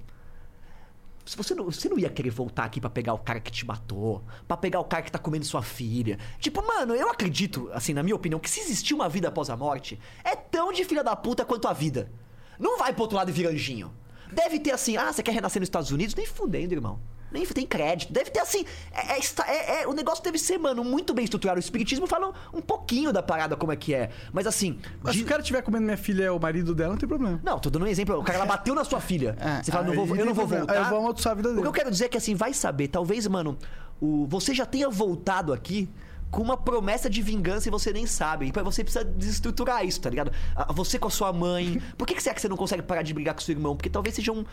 Se 1.27 1.37
você 1.37 1.55
não, 1.55 1.65
você 1.65 1.89
não 1.91 1.99
ia 1.99 2.09
querer 2.09 2.31
voltar 2.31 2.65
aqui 2.65 2.81
pra 2.81 2.89
pegar 2.89 3.13
o 3.13 3.19
cara 3.19 3.39
que 3.39 3.51
te 3.53 3.67
matou, 3.67 4.23
pra 4.47 4.57
pegar 4.57 4.81
o 4.81 4.85
cara 4.85 5.03
que 5.03 5.13
tá 5.13 5.19
comendo 5.19 5.45
sua 5.45 5.61
filha. 5.63 6.17
Tipo, 6.39 6.67
mano, 6.67 6.95
eu 6.95 7.11
acredito, 7.11 7.69
assim, 7.75 7.93
na 7.93 8.03
minha 8.03 8.17
opinião, 8.17 8.39
que 8.41 8.49
se 8.49 8.61
existir 8.61 8.95
uma 8.95 9.09
vida 9.11 9.29
após 9.29 9.51
a 9.51 9.57
morte, 9.57 9.99
é 10.25 10.35
tão 10.35 10.73
de 10.73 10.85
filha 10.87 11.05
da 11.05 11.15
puta 11.15 11.45
quanto 11.45 11.69
a 11.69 11.73
vida. 11.75 12.11
Não 12.59 12.79
vai 12.79 12.95
pro 12.95 13.03
outro 13.03 13.17
lado 13.19 13.29
e 13.29 13.33
vira 13.33 13.51
anjinho. 13.51 13.93
Deve 14.33 14.59
ter 14.59 14.73
assim, 14.73 14.97
ah, 14.97 15.13
você 15.13 15.23
quer 15.23 15.33
renascer 15.33 15.61
nos 15.61 15.67
Estados 15.67 15.91
Unidos? 15.91 16.15
Nem 16.15 16.27
fudendo, 16.27 16.73
irmão. 16.75 16.99
Nem 17.31 17.45
tem 17.45 17.67
crédito. 17.67 18.11
Deve 18.11 18.31
ter 18.31 18.41
assim. 18.41 18.65
É, 18.91 19.13
é 19.13 19.21
é- 19.47 19.83
é- 19.83 19.87
o 19.87 19.93
negócio 19.93 20.25
deve 20.25 20.39
ser, 20.39 20.57
mano, 20.59 20.83
muito 20.83 21.13
bem 21.13 21.25
estruturado. 21.25 21.59
O 21.59 21.61
Espiritismo 21.61 22.07
fala 22.07 22.29
um, 22.55 22.59
um 22.59 22.61
pouquinho 22.63 23.13
da 23.13 23.23
parada 23.23 23.55
como 23.55 23.71
é 23.71 23.77
que 23.77 23.93
é. 23.95 24.09
Mas 24.33 24.47
assim. 24.47 24.79
Mas 25.03 25.13
de- 25.13 25.19
se 25.19 25.25
o 25.25 25.29
cara 25.29 25.43
estiver 25.43 25.61
comendo 25.61 25.85
minha 25.85 25.97
filha 25.99 26.25
é 26.25 26.31
o 26.31 26.41
marido 26.41 26.75
dela, 26.75 26.93
não 26.93 26.99
tem 26.99 27.07
problema. 27.09 27.39
Não, 27.45 27.59
tô 27.59 27.69
dando 27.69 27.85
um 27.85 27.87
exemplo. 27.89 28.19
O 28.19 28.25
cara 28.25 28.39
ela 28.39 28.47
bateu 28.47 28.75
na 28.75 28.83
sua 28.83 28.99
filha. 29.01 29.37
É, 29.41 29.63
você 29.63 29.71
fala, 29.71 29.87
não 29.87 29.95
vou, 29.95 30.17
eu 30.17 30.25
não 30.25 30.33
vou 30.33 30.47
problema. 30.47 30.65
voltar. 30.67 30.83
Eu 30.83 30.89
vou 30.89 30.99
amaldiçoar 31.01 31.33
a 31.33 31.37
vida 31.37 31.49
O 31.49 31.53
dele. 31.53 31.63
que 31.63 31.69
eu 31.69 31.73
quero 31.73 31.91
dizer 31.91 32.07
é 32.07 32.09
que 32.09 32.17
assim, 32.17 32.35
vai 32.35 32.55
saber, 32.55 32.89
talvez, 32.89 33.27
mano, 33.27 33.59
o, 34.01 34.27
você 34.27 34.55
já 34.55 34.65
tenha 34.65 34.89
voltado 34.89 35.53
aqui 35.53 35.87
com 36.31 36.43
uma 36.43 36.57
promessa 36.57 37.09
de 37.09 37.23
vingança 37.23 37.69
e 37.69 37.71
você 37.71 37.93
nem 37.93 38.07
sabe. 38.07 38.47
E 38.47 38.53
pra 38.53 38.63
você 38.63 38.83
precisa 38.85 39.05
desestruturar 39.05 39.85
isso, 39.85 40.01
tá 40.01 40.11
ligado? 40.11 40.31
Ah, 40.55 40.73
Você 40.73 40.99
com 40.99 41.09
a 41.09 41.11
sua 41.11 41.33
mãe. 41.33 41.81
Por 41.97 42.07
que, 42.07 42.15
que 42.15 42.23
será 42.23 42.35
que 42.35 42.41
você 42.41 42.49
não 42.49 42.57
consegue 42.57 42.83
parar 42.83 43.03
de 43.03 43.15
brigar 43.15 43.35
com 43.35 43.41
seu 43.41 43.55
irmão? 43.55 43.75
Porque 43.75 43.89
talvez 43.89 44.15
seja 44.15 44.31
um, 44.33 44.45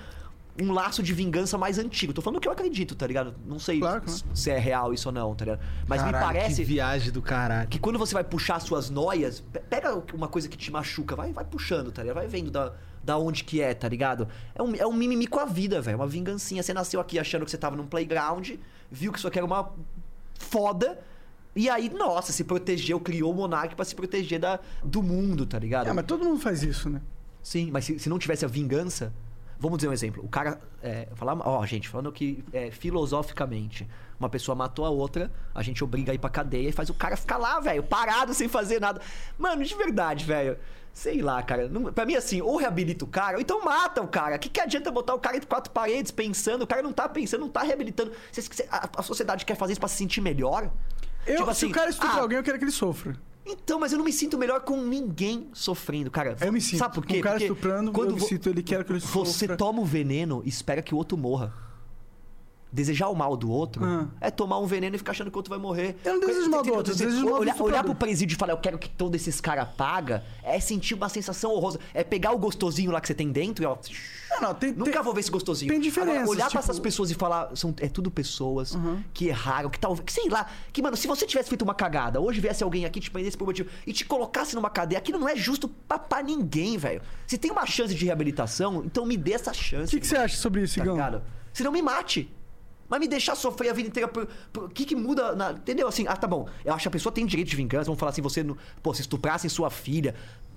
um 0.61 0.71
laço 0.71 1.03
de 1.03 1.13
vingança 1.13 1.57
mais 1.57 1.77
antigo. 1.77 2.13
Tô 2.13 2.21
falando 2.21 2.37
o 2.37 2.41
que 2.41 2.47
eu 2.47 2.51
acredito, 2.53 2.95
tá 2.95 3.05
ligado? 3.05 3.35
Não 3.45 3.59
sei 3.59 3.79
Claro, 3.79 4.03
claro. 4.03 4.19
se 4.33 4.49
é 4.49 4.57
real 4.57 4.93
isso 4.93 5.09
ou 5.09 5.13
não, 5.13 5.35
tá 5.35 5.43
ligado? 5.43 5.59
Mas 5.85 6.01
Caralho, 6.01 6.17
me 6.17 6.23
parece 6.33 6.55
Que 6.55 6.63
viagem 6.63 7.11
do 7.11 7.21
caralho. 7.21 7.67
que 7.67 7.77
quando 7.77 7.99
você 7.99 8.13
vai 8.13 8.23
puxar 8.23 8.59
suas 8.61 8.89
noias, 8.89 9.41
pe- 9.41 9.59
pega 9.59 10.01
uma 10.13 10.29
coisa 10.29 10.47
que 10.47 10.55
te 10.57 10.71
machuca, 10.71 11.13
vai, 11.13 11.33
vai 11.33 11.43
puxando, 11.43 11.91
tá 11.91 12.01
ligado? 12.03 12.15
Vai 12.15 12.27
vendo 12.27 12.49
da, 12.49 12.71
da 13.03 13.17
onde 13.17 13.43
que 13.43 13.61
é, 13.61 13.73
tá 13.73 13.89
ligado? 13.89 14.29
É 14.55 14.63
um, 14.63 14.73
é 14.75 14.87
um 14.87 14.93
mimimi 14.93 15.27
com 15.27 15.39
a 15.41 15.45
vida, 15.45 15.81
velho. 15.81 15.97
Uma 15.97 16.07
vingancinha. 16.07 16.63
Você 16.63 16.73
nasceu 16.73 17.01
aqui 17.01 17.19
achando 17.19 17.43
que 17.43 17.51
você 17.51 17.57
tava 17.57 17.75
num 17.75 17.85
playground, 17.85 18.51
viu 18.89 19.11
que 19.11 19.17
isso 19.17 19.27
aqui 19.27 19.37
era 19.39 19.45
uma 19.45 19.73
foda. 20.39 20.97
E 21.55 21.69
aí, 21.69 21.89
nossa, 21.89 22.33
se 22.33 22.43
protegeu, 22.43 22.99
criou 22.99 23.31
o 23.31 23.35
Monark 23.35 23.75
pra 23.75 23.85
se 23.85 23.95
proteger 23.95 24.39
da, 24.39 24.59
do 24.83 25.01
mundo, 25.01 25.45
tá 25.45 25.57
ligado? 25.57 25.87
É, 25.87 25.93
mas 25.93 26.05
todo 26.05 26.25
mundo 26.25 26.39
faz 26.39 26.61
isso, 26.63 26.89
né? 26.89 27.01
Sim, 27.41 27.69
mas 27.71 27.85
se, 27.85 27.97
se 27.97 28.09
não 28.09 28.19
tivesse 28.19 28.43
a 28.43 28.47
vingança. 28.47 29.13
Vamos 29.57 29.77
dizer 29.77 29.87
um 29.87 29.93
exemplo. 29.93 30.23
O 30.23 30.27
cara. 30.27 30.59
É, 30.83 31.07
falar, 31.15 31.37
ó, 31.47 31.65
gente, 31.65 31.87
falando 31.87 32.11
que 32.11 32.43
é, 32.51 32.71
filosoficamente, 32.71 33.87
uma 34.19 34.29
pessoa 34.29 34.53
matou 34.53 34.85
a 34.85 34.89
outra, 34.89 35.31
a 35.53 35.63
gente 35.63 35.83
obriga 35.83 36.11
a 36.11 36.15
ir 36.15 36.17
pra 36.17 36.29
cadeia 36.29 36.69
e 36.69 36.71
faz 36.71 36.89
o 36.89 36.93
cara 36.93 37.15
ficar 37.15 37.37
lá, 37.37 37.59
velho, 37.59 37.81
parado 37.83 38.33
sem 38.33 38.49
fazer 38.49 38.81
nada. 38.81 38.99
Mano, 39.37 39.63
de 39.63 39.73
verdade, 39.75 40.25
velho. 40.25 40.57
Sei 40.91 41.21
lá, 41.21 41.43
cara. 41.43 41.67
Não, 41.67 41.91
pra 41.91 42.05
mim, 42.05 42.15
assim, 42.15 42.41
ou 42.41 42.55
reabilita 42.55 43.03
o 43.03 43.07
cara, 43.07 43.35
ou 43.35 43.41
então 43.41 43.63
mata 43.63 44.01
o 44.01 44.07
cara. 44.07 44.37
O 44.37 44.39
que, 44.39 44.47
que 44.47 44.61
adianta 44.61 44.89
botar 44.89 45.13
o 45.13 45.19
cara 45.19 45.35
entre 45.35 45.47
quatro 45.47 45.71
paredes 45.71 46.09
pensando? 46.09 46.61
O 46.61 46.67
cara 46.67 46.81
não 46.81 46.93
tá 46.93 47.07
pensando, 47.09 47.41
não 47.41 47.49
tá 47.49 47.63
reabilitando. 47.63 48.13
A, 48.71 48.89
a 48.97 49.03
sociedade 49.03 49.45
quer 49.45 49.55
fazer 49.55 49.73
isso 49.73 49.79
pra 49.79 49.89
se 49.89 49.97
sentir 49.97 50.21
melhor? 50.21 50.71
Eu, 51.25 51.37
Tipo 51.37 51.45
se 51.45 51.51
assim, 51.51 51.65
o 51.67 51.71
cara 51.71 51.89
estupra 51.89 52.17
ah, 52.17 52.21
alguém, 52.21 52.37
eu 52.37 52.43
quero 52.43 52.57
que 52.57 52.63
ele 52.63 52.71
sofra. 52.71 53.15
Então, 53.45 53.79
mas 53.79 53.91
eu 53.91 53.97
não 53.97 54.05
me 54.05 54.11
sinto 54.13 54.37
melhor 54.37 54.61
com 54.61 54.81
ninguém 54.81 55.49
sofrendo, 55.53 56.09
cara. 56.09 56.35
Eu 56.41 56.51
me 56.51 56.59
sinto. 56.59 56.79
Sabe 56.79 56.95
por 56.95 57.05
quê? 57.05 57.19
Um 57.19 57.21
cara 57.21 57.35
Porque 57.35 57.45
estuprando, 57.45 57.91
quando 57.91 58.09
eu 58.09 58.15
me 58.15 58.21
vo- 58.21 58.27
sinto, 58.27 58.49
ele 58.49 58.63
quer 58.63 58.83
que 58.83 58.91
ele 58.91 58.99
sofra. 58.99 59.31
Você 59.31 59.55
toma 59.55 59.81
o 59.81 59.85
veneno 59.85 60.41
e 60.43 60.49
espera 60.49 60.81
que 60.81 60.93
o 60.95 60.97
outro 60.97 61.15
morra. 61.17 61.53
Desejar 62.75 63.07
o 63.07 63.15
mal 63.15 63.37
do 63.37 63.49
outro 63.49 63.85
Ah. 63.85 64.07
é 64.19 64.29
tomar 64.29 64.59
um 64.59 64.65
veneno 64.65 64.95
e 64.95 64.99
ficar 64.99 65.11
achando 65.13 65.31
que 65.31 65.37
o 65.37 65.39
outro 65.39 65.49
vai 65.49 65.57
morrer. 65.57 65.95
Eu 66.03 66.19
não 66.19 66.27
desejo 66.27 66.49
mal 66.49 66.61
do 66.61 66.73
outro, 66.73 66.91
eu 66.91 66.97
desejo 66.97 67.23
mal 67.25 67.39
olhar, 67.39 67.61
olhar 67.61 67.83
pro 67.85 67.95
presídio 67.95 68.35
e 68.35 68.37
falar, 68.37 68.51
eu 68.51 68.57
quero 68.57 68.77
que 68.77 68.89
todos 68.89 69.19
esses 69.21 69.39
caras 69.39 69.69
paga, 69.77 70.23
é 70.43 70.59
sentir 70.59 70.93
uma 70.93 71.07
sensação 71.07 71.51
horrorosa. 71.51 71.79
É 71.93 72.03
pegar 72.03 72.33
o 72.33 72.37
gostosinho 72.37 72.91
lá 72.91 72.99
que 72.99 73.07
você 73.07 73.13
tem 73.13 73.31
dentro 73.31 73.63
e 73.63 73.65
ó. 73.65 73.77
Não, 74.29 74.41
não, 74.49 74.53
tem, 74.53 74.73
Nunca 74.73 74.91
tem- 74.91 75.01
vou 75.01 75.13
ver 75.13 75.21
esse 75.21 75.31
gostosinho. 75.31 75.71
tem 75.71 75.79
diferenças, 75.79 76.15
Agora, 76.23 76.29
olhar 76.31 76.49
pra 76.49 76.59
tipo- 76.59 76.59
essas 76.59 76.79
pessoas 76.79 77.09
e 77.11 77.13
falar, 77.13 77.55
são, 77.55 77.73
é 77.79 77.87
tudo 77.87 78.11
pessoas 78.11 78.77
que 79.13 79.27
erraram, 79.27 79.69
que 79.69 79.79
talvez. 79.79 80.03
que 80.05 80.11
Sei 80.11 80.27
lá, 80.27 80.45
que, 80.73 80.81
mano, 80.81 80.97
se 80.97 81.07
você 81.07 81.25
tivesse 81.25 81.47
feito 81.47 81.61
uma 81.61 81.73
cagada, 81.73 82.19
hoje 82.19 82.41
viesse 82.41 82.61
alguém 82.61 82.83
aqui 82.83 82.99
te 82.99 83.09
prendesse 83.09 83.37
por 83.37 83.45
motivo 83.45 83.69
e 83.87 83.93
te 83.93 84.03
colocasse 84.03 84.53
numa 84.53 84.69
cadeia, 84.69 84.99
aquilo 84.99 85.17
não 85.19 85.29
é 85.29 85.35
justo 85.37 85.69
pra, 85.69 85.97
pra 85.97 86.21
ninguém, 86.21 86.77
velho. 86.77 87.01
Se 87.25 87.37
tem 87.37 87.49
uma 87.51 87.65
chance 87.65 87.95
de 87.95 88.03
reabilitação, 88.05 88.83
então 88.85 89.05
me 89.05 89.15
dê 89.15 89.31
essa 89.33 89.53
chance. 89.53 89.85
O 89.87 89.89
que, 89.95 90.01
que 90.01 90.07
você 90.07 90.17
acha 90.17 90.35
sobre 90.35 90.61
isso, 90.63 90.75
Tá 90.77 90.81
Igão? 90.83 91.21
Se 91.53 91.63
não 91.63 91.71
me 91.71 91.81
mate. 91.81 92.29
Mas 92.89 92.99
me 92.99 93.07
deixar 93.07 93.35
sofrer 93.35 93.69
a 93.69 93.73
vida 93.73 93.87
inteira 93.89 94.11
O 94.57 94.69
que, 94.69 94.85
que 94.85 94.95
muda. 94.95 95.35
Na, 95.35 95.51
entendeu? 95.51 95.87
Assim, 95.87 96.05
ah, 96.07 96.15
tá 96.15 96.27
bom. 96.27 96.47
Eu 96.63 96.73
acho 96.73 96.83
que 96.83 96.87
a 96.87 96.91
pessoa 96.91 97.11
tem 97.11 97.25
direito 97.25 97.49
de 97.49 97.55
vingança. 97.55 97.85
Vamos 97.85 97.99
falar 97.99 98.11
assim, 98.11 98.21
você. 98.21 98.43
não- 98.43 98.55
Pô, 98.83 98.93
se 98.93 99.01
estuprassem 99.01 99.49
sua 99.49 99.69
filha. 99.69 100.13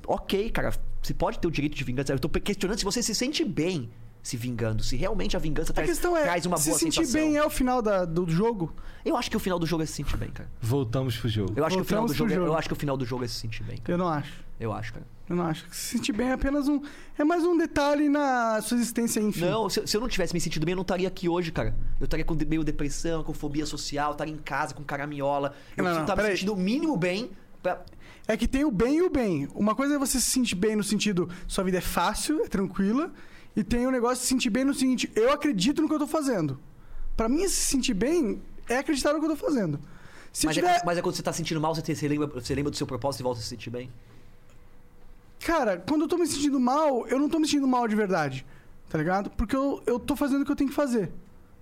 Ok, 0.06 0.50
cara. 0.50 0.72
Você 1.02 1.14
pode 1.14 1.38
ter 1.38 1.46
o 1.46 1.50
direito 1.50 1.76
de 1.76 1.84
vingança. 1.84 2.12
Eu 2.12 2.18
tô 2.18 2.28
questionando 2.28 2.78
se 2.78 2.84
você 2.84 3.02
se 3.02 3.14
sente 3.14 3.44
bem 3.44 3.88
se 4.22 4.36
vingando. 4.36 4.82
Se 4.82 4.94
realmente 4.96 5.36
a 5.36 5.40
vingança 5.40 5.72
A 5.72 5.74
traz, 5.74 5.88
questão 5.88 6.14
é, 6.16 6.22
traz 6.22 6.44
uma 6.44 6.56
se 6.58 6.68
boa 6.68 6.78
sentir 6.78 6.96
sensação. 7.06 7.20
bem 7.20 7.36
é 7.36 7.44
o 7.44 7.48
final 7.48 7.80
da- 7.80 8.04
do 8.04 8.28
jogo? 8.28 8.74
Eu 9.04 9.16
acho 9.16 9.30
que 9.30 9.36
o 9.36 9.40
final 9.40 9.58
do 9.58 9.64
jogo 9.64 9.82
é 9.82 9.86
se 9.86 9.92
sentir 9.92 10.16
bem, 10.18 10.28
cara. 10.28 10.50
Voltamos 10.60 11.16
pro 11.16 11.28
jogo. 11.30 11.52
Eu 11.56 11.64
acho, 11.64 11.76
que 11.76 11.82
o 11.82 11.84
final 11.84 12.02
do 12.04 12.08
pro 12.08 12.16
jogo, 12.16 12.30
é- 12.30 12.34
jogo. 12.34 12.46
eu 12.46 12.54
acho 12.56 12.68
que 12.68 12.74
o 12.74 12.76
final 12.76 12.96
do 12.96 13.06
jogo 13.06 13.24
é 13.24 13.28
se 13.28 13.34
sentir 13.34 13.62
bem, 13.62 13.78
cara. 13.78 13.92
Eu 13.92 13.96
não 13.98 14.08
acho. 14.08 14.32
Eu 14.60 14.72
acho, 14.72 14.92
cara. 14.92 15.06
Eu 15.28 15.36
não 15.36 15.44
acho. 15.46 15.66
Se 15.70 15.96
sentir 15.98 16.12
bem 16.12 16.28
é 16.28 16.32
apenas 16.32 16.66
um. 16.68 16.80
É 17.18 17.22
mais 17.22 17.44
um 17.44 17.56
detalhe 17.56 18.08
na 18.08 18.60
sua 18.62 18.76
existência, 18.76 19.20
enfim. 19.20 19.42
Não, 19.44 19.68
se, 19.68 19.86
se 19.86 19.96
eu 19.96 20.00
não 20.00 20.08
tivesse 20.08 20.32
me 20.34 20.40
sentido 20.40 20.64
bem, 20.64 20.72
eu 20.72 20.76
não 20.76 20.82
estaria 20.82 21.06
aqui 21.06 21.28
hoje, 21.28 21.52
cara. 21.52 21.76
Eu 22.00 22.04
estaria 22.04 22.24
com 22.24 22.34
de- 22.34 22.46
meio 22.46 22.64
depressão, 22.64 23.22
com 23.22 23.32
fobia 23.34 23.66
social, 23.66 24.12
estaria 24.12 24.32
em 24.34 24.38
casa 24.38 24.74
com 24.74 24.82
caraminhola. 24.82 25.54
Eu 25.76 25.84
Não, 25.84 25.90
não, 25.90 25.90
preciso 25.90 26.00
estar 26.04 26.16
me 26.16 26.22
peraí. 26.22 26.36
sentindo 26.36 26.54
o 26.54 26.56
mínimo 26.56 26.96
bem 26.96 27.30
pra, 27.62 27.84
É 28.26 28.36
que 28.36 28.48
tem 28.48 28.64
o 28.64 28.70
bem 28.70 28.96
e 28.98 29.02
o 29.02 29.10
bem. 29.10 29.48
Uma 29.54 29.74
coisa 29.74 29.94
é 29.94 29.98
você 29.98 30.18
se 30.18 30.30
sentir 30.30 30.54
bem 30.56 30.74
no 30.74 30.82
sentido 30.82 31.28
sua 31.46 31.62
vida 31.62 31.78
é 31.78 31.82
fácil, 31.82 32.42
é 32.44 32.48
tranquila. 32.48 33.12
E 33.54 33.62
tem 33.62 33.86
o 33.86 33.90
negócio 33.90 34.16
de 34.16 34.22
se 34.22 34.26
sentir 34.28 34.50
bem 34.50 34.64
no 34.64 34.72
seguinte, 34.74 35.10
eu 35.14 35.30
acredito 35.32 35.82
no 35.82 35.88
que 35.88 35.94
eu 35.94 35.98
tô 35.98 36.06
fazendo. 36.06 36.58
Pra 37.16 37.28
mim, 37.28 37.46
se 37.48 37.66
sentir 37.66 37.94
bem 37.94 38.40
é 38.68 38.78
acreditar 38.78 39.12
no 39.12 39.18
que 39.20 39.26
eu 39.26 39.30
tô 39.30 39.36
fazendo. 39.36 39.78
Se 40.32 40.46
mas, 40.46 40.54
tiver. 40.54 40.76
é, 40.76 40.82
mas 40.84 40.96
é 40.98 41.02
quando 41.02 41.14
você 41.16 41.22
tá 41.22 41.32
sentindo 41.32 41.60
mal, 41.60 41.74
você, 41.74 41.82
te- 41.82 41.94
você 41.96 42.06
lembra, 42.06 42.26
você 42.28 42.54
lembra 42.54 42.70
do 42.70 42.76
seu 42.76 42.86
propósito 42.86 43.22
e 43.22 43.24
volta 43.24 43.40
a 43.40 43.42
se 43.42 43.48
sentir 43.48 43.70
bem? 43.70 43.90
Cara, 45.40 45.78
quando 45.78 46.02
eu 46.02 46.08
tô 46.08 46.16
me 46.16 46.26
sentindo 46.26 46.58
mal, 46.58 47.06
eu 47.06 47.18
não 47.18 47.28
tô 47.28 47.38
me 47.38 47.46
sentindo 47.46 47.66
mal 47.66 47.86
de 47.86 47.94
verdade. 47.94 48.44
Tá 48.88 48.98
ligado? 48.98 49.30
Porque 49.30 49.54
eu, 49.54 49.82
eu 49.86 49.98
tô 49.98 50.16
fazendo 50.16 50.42
o 50.42 50.44
que 50.44 50.52
eu 50.52 50.56
tenho 50.56 50.70
que 50.70 50.76
fazer. 50.76 51.12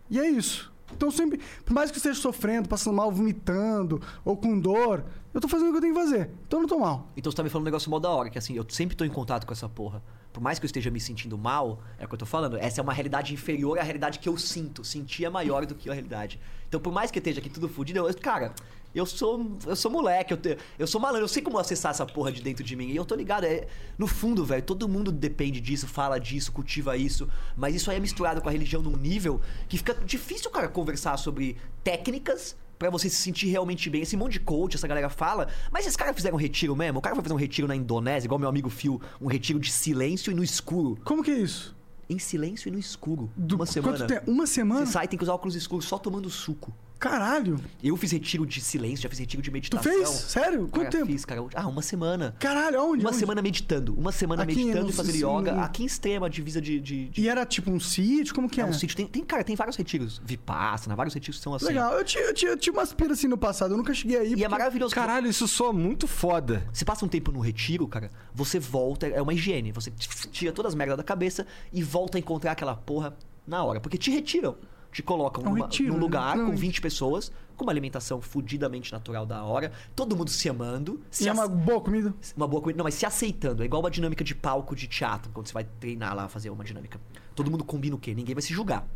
E 0.08 0.18
é 0.18 0.28
isso. 0.28 0.72
Então 0.92 1.10
sempre, 1.10 1.40
por 1.64 1.74
mais 1.74 1.90
que 1.90 1.96
eu 1.96 1.98
esteja 1.98 2.20
sofrendo, 2.20 2.68
passando 2.68 2.94
mal, 2.94 3.10
vomitando, 3.10 4.00
ou 4.24 4.36
com 4.36 4.58
dor, 4.58 5.04
eu 5.34 5.40
tô 5.40 5.48
fazendo 5.48 5.68
o 5.68 5.70
que 5.72 5.78
eu 5.78 5.80
tenho 5.80 5.94
que 5.94 6.00
fazer. 6.00 6.30
Então 6.46 6.58
eu 6.58 6.62
não 6.62 6.68
tô 6.68 6.78
mal. 6.78 7.08
Então 7.16 7.30
você 7.30 7.36
tá 7.36 7.42
me 7.42 7.50
falando 7.50 7.64
um 7.64 7.70
negócio 7.70 7.90
mó 7.90 7.98
da 7.98 8.08
hora, 8.08 8.30
que 8.30 8.38
assim, 8.38 8.54
eu 8.54 8.64
sempre 8.68 8.96
tô 8.96 9.04
em 9.04 9.10
contato 9.10 9.46
com 9.46 9.52
essa 9.52 9.68
porra. 9.68 10.02
Por 10.32 10.40
mais 10.40 10.58
que 10.58 10.64
eu 10.64 10.68
esteja 10.68 10.90
me 10.90 11.00
sentindo 11.00 11.36
mal, 11.36 11.82
é 11.98 12.04
o 12.04 12.08
que 12.08 12.14
eu 12.14 12.18
tô 12.18 12.26
falando, 12.26 12.56
essa 12.56 12.80
é 12.80 12.82
uma 12.82 12.92
realidade 12.92 13.34
inferior 13.34 13.78
à 13.78 13.82
realidade 13.82 14.18
que 14.18 14.28
eu 14.28 14.36
sinto. 14.38 14.84
Sentir 14.84 15.24
é 15.24 15.30
maior 15.30 15.66
do 15.66 15.74
que 15.74 15.90
a 15.90 15.92
realidade. 15.92 16.38
Então, 16.68 16.80
por 16.80 16.92
mais 16.92 17.10
que 17.10 17.18
eu 17.18 17.20
esteja 17.20 17.40
aqui 17.40 17.48
tudo 17.48 17.68
fudido, 17.68 17.98
eu, 17.98 18.14
cara, 18.14 18.54
eu 18.98 19.06
sou, 19.06 19.56
eu 19.66 19.76
sou 19.76 19.90
moleque, 19.90 20.32
eu, 20.32 20.36
te- 20.36 20.56
eu 20.78 20.86
sou 20.86 21.00
malandro, 21.00 21.24
eu 21.24 21.28
sei 21.28 21.42
como 21.42 21.58
acessar 21.58 21.90
essa 21.90 22.04
porra 22.06 22.32
de 22.32 22.40
dentro 22.42 22.64
de 22.64 22.74
mim. 22.76 22.88
E 22.88 22.96
eu 22.96 23.04
tô 23.04 23.14
ligado, 23.14 23.44
é, 23.44 23.66
no 23.98 24.06
fundo, 24.06 24.44
velho, 24.44 24.62
todo 24.62 24.88
mundo 24.88 25.12
depende 25.12 25.60
disso, 25.60 25.86
fala 25.86 26.18
disso, 26.18 26.50
cultiva 26.52 26.96
isso. 26.96 27.28
Mas 27.56 27.74
isso 27.74 27.90
aí 27.90 27.96
é 27.96 28.00
misturado 28.00 28.40
com 28.40 28.48
a 28.48 28.52
religião 28.52 28.82
num 28.82 28.96
nível 28.96 29.40
que 29.68 29.76
fica 29.78 29.94
difícil, 29.94 30.50
cara, 30.50 30.68
conversar 30.68 31.16
sobre 31.16 31.56
técnicas 31.84 32.56
Pra 32.78 32.90
você 32.90 33.08
se 33.08 33.16
sentir 33.16 33.46
realmente 33.46 33.88
bem. 33.88 34.02
Esse 34.02 34.18
monte 34.18 34.32
de 34.32 34.40
coach, 34.40 34.76
essa 34.76 34.86
galera 34.86 35.08
fala. 35.08 35.48
Mas 35.72 35.86
esses 35.86 35.96
caras 35.96 36.14
fizeram 36.14 36.36
um 36.36 36.38
retiro 36.38 36.76
mesmo? 36.76 36.98
O 36.98 37.00
cara 37.00 37.14
foi 37.14 37.22
fazer 37.24 37.32
um 37.32 37.38
retiro 37.38 37.66
na 37.66 37.74
Indonésia, 37.74 38.26
igual 38.26 38.38
meu 38.38 38.50
amigo 38.50 38.68
Phil, 38.68 39.00
um 39.18 39.28
retiro 39.28 39.58
de 39.58 39.72
silêncio 39.72 40.30
e 40.30 40.34
no 40.34 40.44
escuro. 40.44 40.98
Como 41.02 41.24
que 41.24 41.30
é 41.30 41.38
isso? 41.38 41.74
Em 42.06 42.18
silêncio 42.18 42.68
e 42.68 42.70
no 42.70 42.78
escuro. 42.78 43.30
Do- 43.34 43.56
uma 43.56 43.64
semana. 43.64 43.96
Quanto 43.96 44.06
tempo? 44.06 44.30
Uma 44.30 44.46
semana? 44.46 44.84
Você 44.84 44.92
sai, 44.92 45.08
tem 45.08 45.16
que 45.16 45.22
usar 45.24 45.32
óculos 45.32 45.54
escuros 45.56 45.86
só 45.86 45.96
tomando 45.96 46.28
suco. 46.28 46.70
Caralho. 46.98 47.60
Eu 47.82 47.96
fiz 47.96 48.10
retiro 48.10 48.46
de 48.46 48.60
silêncio, 48.60 49.02
já 49.02 49.08
fiz 49.08 49.18
retiro 49.18 49.42
de 49.42 49.50
Tu 49.50 49.52
meditação. 49.52 49.92
fez? 49.92 50.08
Sério? 50.08 50.60
Quanto 50.68 50.72
Cara, 50.84 50.90
tempo? 50.90 51.06
Fiz, 51.06 51.24
cara. 51.24 51.44
Ah, 51.54 51.66
uma 51.68 51.82
semana. 51.82 52.34
Caralho, 52.38 52.80
aonde? 52.80 53.04
Uma 53.04 53.10
Onde? 53.10 53.18
semana 53.18 53.42
meditando. 53.42 53.94
Uma 53.94 54.12
semana 54.12 54.42
Aqui 54.44 54.56
meditando 54.56 54.90
e 54.90 54.92
fazendo 54.92 55.14
sim, 55.14 55.24
yoga. 55.24 55.52
no- 55.52 55.60
Aqui 55.60 55.82
em 55.82 55.86
extrema, 55.86 56.28
divisa 56.30 56.60
de. 56.60 56.80
de, 56.80 57.08
de- 57.10 57.20
E 57.20 57.28
era 57.28 57.44
tipo 57.44 57.70
um 57.70 57.78
sítio? 57.78 58.34
Como 58.34 58.48
que 58.48 58.60
é 58.60 58.64
é? 58.64 58.66
um 58.66 58.72
sítio. 58.72 58.96
Tem, 58.96 59.06
tem, 59.06 59.24
cara, 59.24 59.44
tem 59.44 59.54
vários 59.54 59.76
retiros. 59.76 60.20
Vipassana, 60.24 60.96
vários 60.96 61.14
retiros 61.14 61.36
que 61.38 61.42
são 61.44 61.54
assim. 61.54 61.66
Legal. 61.66 61.92
Eu 61.92 62.04
tinha, 62.04 62.24
eu, 62.24 62.34
tinha, 62.34 62.50
eu 62.52 62.56
tinha 62.56 62.72
umas 62.72 62.92
piras 62.94 63.18
assim 63.18 63.28
no 63.28 63.36
passado, 63.38 63.72
eu 63.72 63.76
nunca 63.76 63.92
cheguei 63.92 64.16
aí. 64.18 64.28
E 64.28 64.32
é 64.32 64.36
porque- 64.36 64.48
maravilhoso. 64.48 64.94
Caralho, 64.94 65.28
isso 65.28 65.46
soa 65.46 65.72
muito 65.72 66.06
foda. 66.06 66.66
Você 66.72 66.84
passa 66.84 67.04
um 67.04 67.08
tempo 67.08 67.30
no 67.30 67.40
retiro, 67.40 67.86
cara, 67.86 68.10
você 68.34 68.58
volta, 68.58 69.06
é 69.06 69.20
uma 69.20 69.34
higiene. 69.34 69.70
Você 69.72 69.90
tira 70.32 70.52
todas 70.52 70.70
as 70.72 70.74
merdas 70.74 70.96
da 70.96 71.02
cabeça 71.04 71.46
e 71.72 71.82
volta 71.82 72.16
a 72.16 72.20
encontrar 72.20 72.52
aquela 72.52 72.74
porra 72.74 73.14
na 73.46 73.62
hora. 73.62 73.80
Porque 73.80 73.98
te 73.98 74.10
retiram. 74.10 74.56
Te 74.96 75.02
colocam 75.02 75.44
É 75.44 75.46
um 75.46 75.50
numa- 75.52 75.66
retiro, 75.66 75.88
num 75.88 75.94
né? 75.96 76.00
lugar 76.00 76.36
Não. 76.38 76.46
com 76.46 76.56
20 76.56 76.80
pessoas, 76.80 77.30
com 77.54 77.64
uma 77.66 77.70
alimentação 77.70 78.18
fudidamente 78.18 78.90
natural 78.90 79.26
da 79.26 79.44
hora, 79.44 79.70
todo 79.94 80.16
mundo 80.16 80.30
se 80.30 80.48
amando, 80.48 81.02
se 81.10 81.24
E 81.24 81.28
é 81.28 81.32
uma 81.34 81.46
boa 81.46 81.82
comida? 81.82 82.14
uma 82.34 82.48
boa 82.48 82.62
comida. 82.62 82.78
Não, 82.78 82.84
mas 82.84 82.94
se 82.94 83.04
aceitando. 83.04 83.62
É 83.62 83.66
igual 83.66 83.82
uma 83.82 83.90
dinâmica 83.90 84.24
de 84.24 84.34
palco 84.34 84.74
de 84.74 84.86
teatro, 84.86 85.30
quando 85.34 85.48
você 85.48 85.52
vai 85.52 85.64
treinar 85.64 86.16
lá, 86.16 86.28
fazer 86.30 86.48
uma 86.48 86.64
dinâmica. 86.64 86.98
Todo 87.34 87.50
mundo 87.50 87.62
combina 87.62 87.94
o 87.94 87.98
quê? 87.98 88.14
Ninguém 88.14 88.34
vai 88.34 88.40
se 88.40 88.54
julgar. 88.54 88.88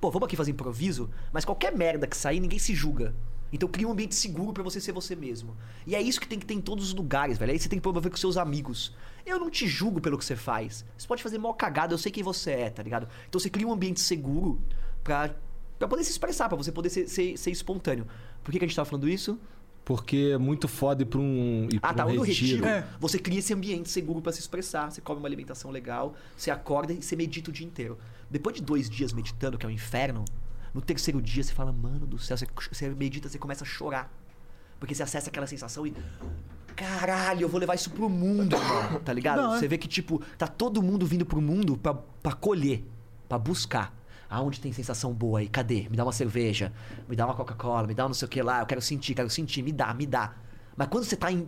Pô, 0.00 0.10
vamos 0.10 0.24
aqui 0.26 0.36
fazer 0.36 0.52
improviso, 0.52 1.10
mas 1.30 1.44
qualquer 1.44 1.76
merda 1.76 2.06
que 2.06 2.16
sair, 2.16 2.40
ninguém 2.40 2.58
se 2.58 2.74
julga. 2.74 3.14
Então 3.52 3.68
cria 3.68 3.86
um 3.86 3.92
ambiente 3.92 4.14
seguro 4.14 4.54
pra 4.54 4.62
você 4.62 4.80
ser 4.80 4.92
você 4.92 5.14
mesmo. 5.14 5.54
E 5.86 5.94
é 5.94 6.00
isso 6.00 6.18
que 6.18 6.26
tem 6.26 6.38
que 6.38 6.46
ter 6.46 6.54
em 6.54 6.62
todos 6.62 6.86
os 6.86 6.94
lugares, 6.94 7.36
velho. 7.36 7.52
Aí 7.52 7.58
você 7.58 7.68
tem 7.68 7.78
que 7.78 7.82
promover 7.82 8.10
com 8.10 8.16
seus 8.16 8.38
amigos. 8.38 8.94
Eu 9.26 9.38
não 9.38 9.50
te 9.50 9.66
julgo 9.68 10.00
pelo 10.00 10.16
que 10.16 10.24
você 10.24 10.34
faz. 10.34 10.82
Você 10.96 11.06
pode 11.06 11.22
fazer 11.22 11.36
mó 11.36 11.52
cagada, 11.52 11.92
eu 11.92 11.98
sei 11.98 12.10
quem 12.10 12.22
você 12.22 12.52
é, 12.52 12.70
tá 12.70 12.82
ligado? 12.82 13.06
Então 13.28 13.38
você 13.38 13.50
cria 13.50 13.68
um 13.68 13.72
ambiente 13.74 14.00
seguro 14.00 14.58
pra, 15.02 15.30
pra 15.78 15.88
poder 15.88 16.04
se 16.04 16.10
expressar, 16.10 16.48
pra 16.48 16.56
você 16.56 16.70
poder 16.72 16.90
ser, 16.90 17.08
ser, 17.08 17.36
ser 17.36 17.50
espontâneo. 17.50 18.06
Por 18.42 18.50
que, 18.52 18.58
que 18.58 18.64
a 18.64 18.68
gente 18.68 18.76
tava 18.76 18.88
falando 18.88 19.08
isso? 19.08 19.38
Porque 19.84 20.30
é 20.34 20.38
muito 20.38 20.68
foda 20.68 21.02
ir 21.02 21.06
pra 21.06 21.18
um, 21.18 21.66
ir 21.72 21.78
Ah, 21.82 21.92
pra 21.92 22.04
tá. 22.04 22.06
um 22.06 22.14
No 22.14 22.22
retiro, 22.22 22.64
É. 22.64 22.86
você 23.00 23.18
cria 23.18 23.40
esse 23.40 23.52
ambiente 23.52 23.88
seguro 23.90 24.20
pra 24.22 24.30
se 24.32 24.38
expressar. 24.38 24.90
Você 24.90 25.00
come 25.00 25.18
uma 25.18 25.26
alimentação 25.26 25.70
legal, 25.72 26.14
você 26.36 26.50
acorda 26.52 26.92
e 26.92 27.02
você 27.02 27.16
medita 27.16 27.50
o 27.50 27.52
dia 27.52 27.66
inteiro. 27.66 27.98
Depois 28.30 28.54
de 28.54 28.62
dois 28.62 28.88
dias 28.88 29.12
meditando, 29.12 29.58
que 29.58 29.66
é 29.66 29.68
um 29.68 29.72
inferno, 29.72 30.24
no 30.72 30.80
terceiro 30.80 31.20
dia 31.20 31.42
você 31.42 31.52
fala, 31.52 31.72
mano 31.72 32.06
do 32.06 32.16
céu, 32.18 32.36
você, 32.36 32.46
você 32.70 32.88
medita, 32.90 33.28
você 33.28 33.38
começa 33.38 33.64
a 33.64 33.66
chorar. 33.66 34.08
Porque 34.78 34.94
você 34.94 35.02
acessa 35.02 35.30
aquela 35.30 35.46
sensação 35.48 35.84
e. 35.86 35.92
Caralho, 36.74 37.42
eu 37.42 37.48
vou 37.48 37.60
levar 37.60 37.74
isso 37.74 37.90
pro 37.90 38.08
mundo. 38.08 38.56
Tá 39.04 39.12
ligado? 39.12 39.42
Não, 39.42 39.54
é. 39.54 39.58
Você 39.58 39.68
vê 39.68 39.76
que, 39.76 39.86
tipo, 39.88 40.22
tá 40.38 40.46
todo 40.46 40.82
mundo 40.82 41.04
vindo 41.06 41.26
pro 41.26 41.40
mundo 41.40 41.76
pra, 41.76 41.92
pra 41.94 42.32
colher, 42.32 42.82
pra 43.28 43.38
buscar. 43.38 43.94
Aonde 44.32 44.60
tem 44.60 44.72
sensação 44.72 45.12
boa 45.12 45.40
aí? 45.40 45.48
Cadê? 45.48 45.86
Me 45.90 45.96
dá 45.96 46.04
uma 46.04 46.12
cerveja, 46.12 46.72
me 47.08 47.14
dá 47.14 47.26
uma 47.26 47.34
Coca-Cola, 47.34 47.86
me 47.86 47.94
dá 47.94 48.04
um 48.04 48.08
não 48.08 48.14
sei 48.14 48.26
o 48.26 48.28
que 48.28 48.40
lá, 48.42 48.60
eu 48.60 48.66
quero 48.66 48.80
sentir, 48.80 49.14
quero 49.14 49.28
sentir, 49.28 49.62
me 49.62 49.72
dá, 49.72 49.92
me 49.92 50.06
dá. 50.06 50.32
Mas 50.76 50.88
quando 50.88 51.04
você 51.04 51.16
tá 51.16 51.30
em- 51.30 51.46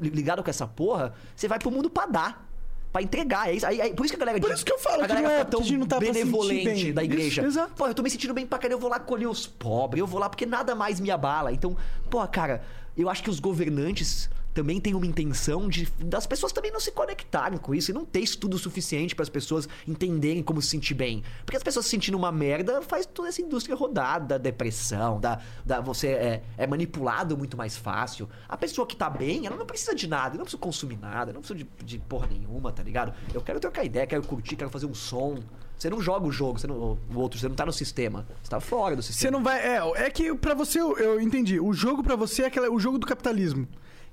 ligado 0.00 0.42
com 0.42 0.48
essa 0.48 0.66
porra, 0.66 1.12
você 1.36 1.46
vai 1.46 1.58
pro 1.58 1.70
mundo 1.70 1.90
pra 1.90 2.06
dar. 2.06 2.48
Pra 2.90 3.00
entregar. 3.02 3.48
É 3.48 3.54
isso, 3.54 3.66
aí, 3.66 3.80
aí- 3.80 3.94
por 3.94 4.04
isso 4.04 4.14
que 4.14 4.22
a 4.22 4.24
galera 4.26 4.40
Por 4.40 4.50
isso 4.52 4.64
que 4.64 4.72
eu 4.72 4.78
falo 4.78 5.02
a 5.02 5.06
que 5.06 5.08
galera 5.08 5.28
não 5.28 5.34
é 5.34 5.44
tá 5.44 5.50
tão 5.50 5.60
não 5.78 5.86
tá 5.86 5.98
benevolente 5.98 6.92
da 6.92 7.02
Isso, 7.02 7.12
igreja. 7.12 7.42
exato. 7.42 7.72
Pô, 7.74 7.86
eu 7.86 7.94
tô 7.94 8.02
me 8.02 8.10
sentindo 8.10 8.34
bem 8.34 8.46
pra 8.46 8.58
caralho, 8.58 8.76
eu 8.76 8.80
vou 8.80 8.90
lá 8.90 8.98
colher 9.00 9.26
os 9.28 9.46
pobres, 9.46 9.98
eu 10.00 10.06
vou 10.06 10.20
lá 10.20 10.28
porque 10.28 10.44
nada 10.46 10.74
mais 10.74 11.00
me 11.00 11.10
abala. 11.10 11.52
Então, 11.52 11.74
pô, 12.10 12.26
cara, 12.28 12.62
eu 12.96 13.08
acho 13.08 13.22
que 13.22 13.30
os 13.30 13.40
governantes 13.40 14.28
também 14.52 14.80
tem 14.80 14.94
uma 14.94 15.06
intenção 15.06 15.68
de 15.68 15.86
das 15.98 16.26
pessoas 16.26 16.52
também 16.52 16.70
não 16.70 16.80
se 16.80 16.92
conectarem 16.92 17.58
com 17.58 17.74
isso 17.74 17.90
e 17.90 17.94
não 17.94 18.04
ter 18.04 18.20
estudo 18.20 18.58
suficiente 18.58 19.14
para 19.14 19.22
as 19.22 19.28
pessoas 19.28 19.68
entenderem 19.86 20.42
como 20.42 20.60
se 20.60 20.68
sentir 20.68 20.94
bem. 20.94 21.22
Porque 21.44 21.56
as 21.56 21.62
pessoas 21.62 21.86
se 21.86 21.90
sentindo 21.90 22.16
uma 22.16 22.32
merda 22.32 22.82
faz 22.82 23.06
toda 23.06 23.28
essa 23.28 23.40
indústria 23.40 23.76
rodar 23.76 24.24
da 24.26 24.38
depressão, 24.38 25.20
da, 25.20 25.40
da 25.64 25.80
você 25.80 26.08
é, 26.08 26.42
é 26.56 26.66
manipulado 26.66 27.36
muito 27.36 27.56
mais 27.56 27.76
fácil. 27.76 28.28
A 28.48 28.56
pessoa 28.56 28.86
que 28.86 28.96
tá 28.96 29.08
bem, 29.08 29.46
ela 29.46 29.56
não 29.56 29.66
precisa 29.66 29.94
de 29.94 30.06
nada, 30.06 30.36
não 30.36 30.44
precisa 30.44 30.60
consumir 30.60 30.98
nada, 30.98 31.32
não 31.32 31.40
precisa 31.40 31.58
de, 31.58 31.84
de 31.84 31.98
porra 31.98 32.26
nenhuma, 32.26 32.72
tá 32.72 32.82
ligado? 32.82 33.12
Eu 33.32 33.40
quero 33.40 33.60
trocar 33.60 33.84
ideia, 33.84 34.06
quero 34.06 34.22
curtir, 34.22 34.56
quero 34.56 34.70
fazer 34.70 34.86
um 34.86 34.94
som. 34.94 35.38
Você 35.76 35.90
não 35.90 36.00
joga 36.00 36.26
o 36.26 36.30
jogo, 36.30 36.60
você 36.60 36.66
não, 36.66 36.76
o 36.76 37.18
outro, 37.18 37.38
você 37.40 37.48
não 37.48 37.56
tá 37.56 37.66
no 37.66 37.72
sistema. 37.72 38.26
Você 38.40 38.50
tá 38.50 38.60
fora 38.60 38.94
do 38.94 39.02
Você 39.02 39.12
sistema. 39.12 39.32
não 39.32 39.42
vai. 39.42 39.58
É, 39.58 40.04
é 40.06 40.10
que 40.10 40.32
pra 40.36 40.54
você, 40.54 40.80
eu, 40.80 40.96
eu 40.96 41.20
entendi. 41.20 41.58
O 41.58 41.72
jogo 41.72 42.02
pra 42.04 42.14
você 42.14 42.42
é 42.42 42.46
aquela, 42.46 42.70
o 42.70 42.78
jogo 42.78 42.98
do 42.98 43.06
capitalismo. 43.06 43.66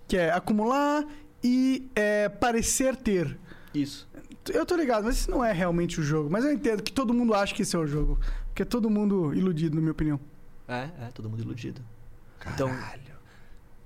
Que 0.10 0.18
é 0.18 0.32
acumular 0.32 1.06
e 1.44 1.88
é, 1.96 2.28
parecer 2.28 2.96
ter. 2.96 3.38
Isso. 3.74 4.10
Eu 4.50 4.66
tô 4.66 4.76
ligado, 4.76 5.04
mas 5.04 5.18
isso 5.18 5.30
não 5.30 5.46
é 5.46 5.52
realmente 5.52 6.00
o 6.00 6.04
jogo. 6.04 6.30
Mas 6.32 6.44
eu 6.44 6.52
entendo 6.52 6.82
que 6.82 6.92
todo 6.92 7.14
mundo 7.14 7.34
acha 7.36 7.54
que 7.54 7.62
esse 7.62 7.76
é 7.76 7.80
o 7.80 7.86
jogo. 7.86 8.20
Porque 8.48 8.64
é 8.64 8.66
todo 8.66 8.90
mundo 8.90 9.32
iludido, 9.34 9.76
na 9.76 9.82
minha 9.82 9.92
opinião. 9.92 10.20
É, 10.68 10.90
é, 11.00 11.10
todo 11.14 11.30
mundo 11.30 11.42
iludido. 11.44 11.82
Então- 12.54 12.70
Caralho. 12.70 13.20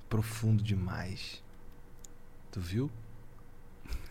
Profundo 0.09 0.63
demais. 0.63 1.43
Tu 2.51 2.59
viu? 2.61 2.91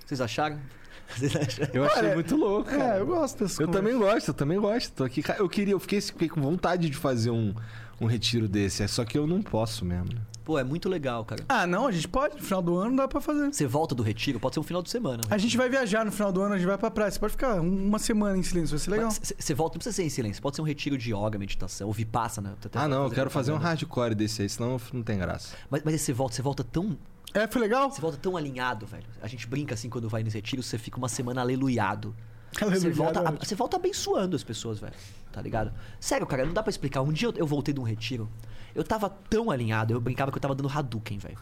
Vocês 0.04 0.20
acharam? 0.20 0.60
Vocês 1.16 1.34
acharam? 1.34 1.70
Eu 1.72 1.84
achei 1.84 2.02
Olha, 2.02 2.14
muito 2.14 2.36
louco. 2.36 2.68
É, 2.68 2.76
cara. 2.76 2.98
eu 2.98 3.06
gosto 3.06 3.38
dessas 3.38 3.58
Eu 3.58 3.68
também 3.68 3.96
gosto, 3.96 4.28
eu 4.28 4.34
também 4.34 4.60
gosto. 4.60 4.92
Tô 4.92 5.04
aqui, 5.04 5.22
eu 5.38 5.48
queria, 5.48 5.72
eu 5.72 5.80
fiquei, 5.80 6.00
fiquei 6.00 6.28
com 6.28 6.42
vontade 6.42 6.90
de 6.90 6.96
fazer 6.96 7.30
um, 7.30 7.54
um 8.00 8.06
retiro 8.06 8.48
desse, 8.48 8.82
é 8.82 8.88
só 8.88 9.04
que 9.04 9.16
eu 9.16 9.26
não 9.26 9.42
posso 9.42 9.84
mesmo. 9.84 10.20
Né? 10.42 10.44
Pô, 10.44 10.58
é 10.58 10.64
muito 10.64 10.88
legal, 10.88 11.24
cara. 11.24 11.44
Ah, 11.48 11.66
não, 11.66 11.86
a 11.86 11.92
gente 11.92 12.08
pode. 12.08 12.34
No 12.36 12.42
final 12.42 12.60
do 12.62 12.76
ano 12.76 12.96
dá 12.96 13.06
pra 13.06 13.20
fazer. 13.20 13.52
Você 13.52 13.66
volta 13.66 13.94
do 13.94 14.02
retiro, 14.02 14.40
pode 14.40 14.54
ser 14.54 14.60
um 14.60 14.64
final 14.64 14.82
de 14.82 14.90
semana. 14.90 15.22
A 15.30 15.38
gente 15.38 15.56
vai 15.56 15.68
viajar 15.68 16.04
no 16.04 16.12
final 16.12 16.32
do 16.32 16.42
ano, 16.42 16.54
a 16.54 16.58
gente 16.58 16.66
vai 16.66 16.76
pra 16.78 16.90
praia. 16.90 17.10
Você 17.10 17.18
pode 17.18 17.32
ficar 17.32 17.60
um- 17.60 17.86
uma 17.88 17.98
semana 17.98 18.36
em 18.36 18.42
silêncio, 18.42 18.76
vai 18.76 18.84
ser 18.84 18.90
legal. 18.90 19.10
Você 19.10 19.54
volta, 19.54 19.74
não 19.74 19.78
precisa 19.78 19.94
ser 19.96 20.02
em 20.04 20.10
silêncio, 20.10 20.42
pode 20.42 20.56
ser 20.56 20.62
um 20.62 20.64
retiro 20.66 20.98
de 20.98 21.14
yoga, 21.14 21.38
meditação, 21.38 21.86
ou 21.86 21.92
vipassana. 21.92 22.56
Ah, 22.74 22.88
não, 22.88 23.04
eu 23.04 23.10
quero 23.10 23.30
fazer 23.30 23.52
um 23.52 23.56
hardcore 23.58 24.14
desse 24.14 24.42
aí, 24.42 24.48
senão 24.48 24.80
não 24.92 25.02
tem 25.02 25.18
graça. 25.18 25.54
Mas, 25.70 25.82
mas 25.84 25.94
aí 25.94 25.98
você 25.98 26.12
volta, 26.12 26.34
você 26.34 26.42
volta 26.42 26.64
tão. 26.64 26.96
É, 27.34 27.46
foi 27.46 27.62
legal? 27.62 27.90
Você 27.90 28.00
volta 28.00 28.18
tão 28.18 28.36
alinhado, 28.36 28.84
velho. 28.84 29.04
A 29.22 29.26
gente 29.28 29.46
brinca 29.46 29.74
assim 29.74 29.88
quando 29.88 30.08
vai 30.08 30.22
nos 30.22 30.34
retiros, 30.34 30.66
você 30.66 30.76
fica 30.76 30.98
uma 30.98 31.08
semana 31.08 31.40
aleluiado. 31.40 32.14
Você 32.60 32.90
volta, 32.90 33.20
é 33.20 33.46
você 33.46 33.54
volta 33.54 33.76
abençoando 33.76 34.36
as 34.36 34.44
pessoas, 34.44 34.78
velho. 34.78 34.92
Tá 35.32 35.40
ligado? 35.40 35.72
Sério, 35.98 36.26
cara, 36.26 36.44
não 36.44 36.52
dá 36.52 36.62
pra 36.62 36.68
explicar. 36.68 37.00
Um 37.00 37.10
dia 37.10 37.28
eu, 37.28 37.34
eu 37.36 37.46
voltei 37.46 37.72
de 37.72 37.80
um 37.80 37.82
retiro, 37.82 38.28
eu 38.74 38.82
tava 38.84 39.08
tão 39.08 39.50
alinhado, 39.50 39.92
eu 39.92 40.00
brincava 40.00 40.30
que 40.30 40.38
eu 40.38 40.42
tava 40.42 40.54
dando 40.54 40.68
Hadouken, 40.68 41.18
velho. 41.18 41.38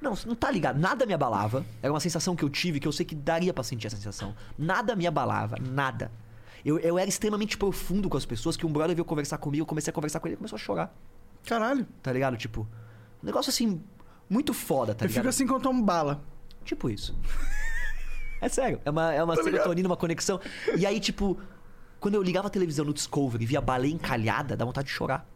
Não, 0.00 0.14
não 0.26 0.34
tá 0.34 0.50
ligado. 0.50 0.78
Nada 0.80 1.06
me 1.06 1.14
abalava. 1.14 1.64
Era 1.80 1.92
uma 1.92 2.00
sensação 2.00 2.34
que 2.34 2.44
eu 2.44 2.50
tive 2.50 2.80
que 2.80 2.88
eu 2.88 2.92
sei 2.92 3.06
que 3.06 3.14
daria 3.14 3.54
pra 3.54 3.62
sentir 3.62 3.86
essa 3.86 3.96
sensação. 3.96 4.34
Nada 4.58 4.96
me 4.96 5.06
abalava, 5.06 5.56
nada. 5.60 6.10
Eu, 6.64 6.78
eu 6.80 6.98
era 6.98 7.08
extremamente 7.08 7.56
profundo 7.56 8.08
com 8.08 8.16
as 8.16 8.26
pessoas 8.26 8.56
que 8.56 8.66
um 8.66 8.72
brother 8.72 8.94
veio 8.96 9.04
conversar 9.04 9.38
comigo, 9.38 9.62
eu 9.62 9.66
comecei 9.66 9.90
a 9.90 9.94
conversar 9.94 10.18
com 10.20 10.26
ele 10.28 10.34
e 10.34 10.36
começou 10.36 10.56
a 10.56 10.60
chorar. 10.60 10.94
Caralho. 11.46 11.86
Tá 12.02 12.12
ligado? 12.12 12.36
Tipo, 12.36 12.62
um 13.22 13.26
negócio 13.26 13.50
assim, 13.50 13.80
muito 14.28 14.52
foda, 14.52 14.94
tá 14.94 15.04
eu 15.04 15.08
ligado? 15.08 15.22
fico 15.22 15.28
assim 15.28 15.46
quando 15.46 15.60
eu 15.60 15.70
tomo 15.70 15.82
bala. 15.84 16.22
Tipo 16.64 16.90
isso. 16.90 17.16
É 18.40 18.48
sério. 18.48 18.80
É 18.84 18.90
uma, 18.90 19.12
é 19.14 19.22
uma 19.22 19.34
Tá 19.36 19.42
ligado? 19.42 19.54
serotonina, 19.54 19.88
uma 19.88 19.96
conexão. 19.96 20.40
E 20.76 20.84
aí, 20.84 20.98
tipo, 20.98 21.38
quando 22.00 22.14
eu 22.14 22.22
ligava 22.22 22.48
a 22.48 22.50
televisão 22.50 22.84
no 22.84 22.92
Discovery 22.92 23.42
e 23.44 23.46
via 23.46 23.60
baleia 23.60 23.92
encalhada, 23.92 24.56
dá 24.56 24.64
vontade 24.64 24.88
de 24.88 24.92
chorar. 24.94 25.26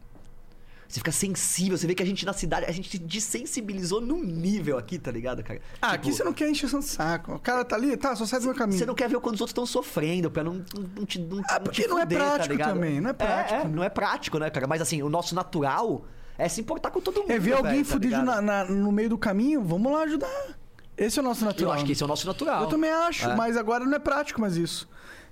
Você 0.87 0.99
fica 1.01 1.11
sensível, 1.11 1.77
você 1.77 1.85
vê 1.85 1.93
que 1.93 2.01
a 2.01 2.05
gente 2.05 2.25
na 2.25 2.31
cidade, 2.31 2.65
a 2.65 2.71
gente 2.71 2.89
se 2.89 2.97
desensibilizou 2.97 3.99
num 3.99 4.23
nível 4.23 4.77
aqui, 4.77 4.97
tá 4.97 5.11
ligado, 5.11 5.43
cara? 5.43 5.59
Ah, 5.81 5.87
Tipo, 5.91 5.95
aqui 5.95 6.13
você 6.13 6.23
não 6.23 6.31
quer 6.33 6.49
encher 6.49 6.73
o 6.73 6.81
saco. 6.81 7.33
O 7.33 7.39
cara 7.39 7.65
tá 7.65 7.75
ali, 7.75 7.97
tá, 7.97 8.15
só 8.15 8.25
sai 8.25 8.39
do 8.39 8.45
meu 8.45 8.55
caminho. 8.55 8.79
Você 8.79 8.85
não 8.85 8.95
quer 8.95 9.09
ver 9.09 9.19
quando 9.19 9.35
os 9.35 9.41
outros 9.41 9.51
estão 9.51 9.65
sofrendo, 9.65 10.31
pra 10.31 10.43
não, 10.43 10.53
não, 10.73 10.89
não 10.95 11.05
te. 11.05 11.19
Não, 11.19 11.43
Ah, 11.49 11.59
porque 11.59 11.87
não 11.87 11.97
é 11.99 12.03
fuder, 12.03 12.19
tá 12.19 12.25
prático 12.25 12.51
ligado? 12.53 12.73
também, 12.73 13.01
não 13.01 13.09
é 13.09 13.13
prático, 13.13 13.53
É, 13.59 13.63
né? 13.65 13.71
não 13.73 13.83
é 13.83 13.89
prático, 13.89 14.39
né, 14.39 14.49
cara? 14.49 14.65
Mas 14.67 14.81
assim, 14.81 15.01
o 15.03 15.09
nosso 15.09 15.35
natural 15.35 16.05
é 16.37 16.47
se 16.47 16.61
importar 16.61 16.89
com 16.91 17.01
todo 17.01 17.19
mundo. 17.21 17.31
É 17.31 17.37
ver 17.39 17.53
alguém 17.53 17.71
velho, 17.73 17.85
tá 17.85 17.91
fudido 17.91 18.19
ligado? 18.21 18.25
na- 18.25 18.41
na- 18.41 18.65
no 18.65 18.91
meio 18.91 19.09
do 19.09 19.17
caminho, 19.17 19.61
vamos 19.61 19.91
lá 19.91 20.03
ajudar. 20.03 20.55
Esse 20.97 21.19
é 21.19 21.21
o 21.21 21.25
nosso 21.25 21.41
Eu 21.43 21.47
natural. 21.47 21.73
acho 21.73 21.85
que 21.85 21.91
esse 21.91 22.01
é 22.01 22.05
o 22.05 22.07
nosso 22.07 22.25
natural. 22.25 22.61
Eu 22.63 22.67
também 22.69 22.89
acho, 22.91 23.29
É. 23.29 23.35
mas 23.35 23.57
agora 23.57 23.83
não 23.85 23.93
é 23.93 23.99
prático 23.99 24.39
mais 24.39 24.55
isso. 24.55 24.87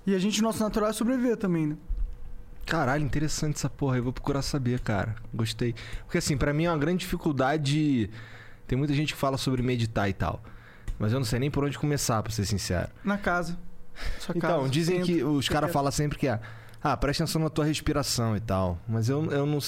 E 0.06 0.14
a 0.14 0.18
gente, 0.18 0.40
nosso 0.42 0.62
natural 0.62 0.90
é 0.90 0.92
sobreviver 0.92 1.36
também, 1.36 1.66
né? 1.66 1.76
Caralho, 2.66 3.04
interessante 3.04 3.54
essa 3.56 3.70
porra. 3.70 3.96
Eu 3.96 4.02
vou 4.02 4.12
procurar 4.12 4.42
saber, 4.42 4.80
cara. 4.80 5.14
Gostei. 5.32 5.74
Porque 6.04 6.18
assim, 6.18 6.36
pra 6.36 6.52
mim 6.52 6.64
é 6.64 6.70
uma 6.70 6.76
grande 6.78 6.98
dificuldade. 7.00 8.10
Tem 8.66 8.76
muita 8.76 8.92
gente 8.92 9.14
que 9.14 9.18
fala 9.18 9.38
sobre 9.38 9.62
meditar 9.62 10.08
e 10.08 10.12
tal. 10.12 10.42
Mas 10.98 11.12
eu 11.12 11.18
não 11.20 11.24
sei 11.26 11.38
nem 11.38 11.50
por 11.50 11.64
onde 11.64 11.78
começar, 11.78 12.22
pra 12.22 12.32
ser 12.32 12.44
sincero. 12.44 12.88
Na 13.04 13.16
casa. 13.16 13.56
Sua 14.18 14.34
Então, 14.36 14.58
casa, 14.60 14.68
dizem 14.68 15.02
que 15.02 15.22
os 15.22 15.48
caras 15.48 15.68
quieto. 15.68 15.72
falam 15.74 15.90
sempre 15.92 16.18
que 16.18 16.26
é. 16.26 16.40
Ah, 16.82 16.96
presta 16.96 17.24
atenção 17.24 17.40
na 17.42 17.48
tua 17.50 17.64
respiração 17.64 18.36
e 18.36 18.40
tal. 18.40 18.78
Mas 18.88 19.08
eu, 19.08 19.24
eu, 19.32 19.46
não, 19.46 19.58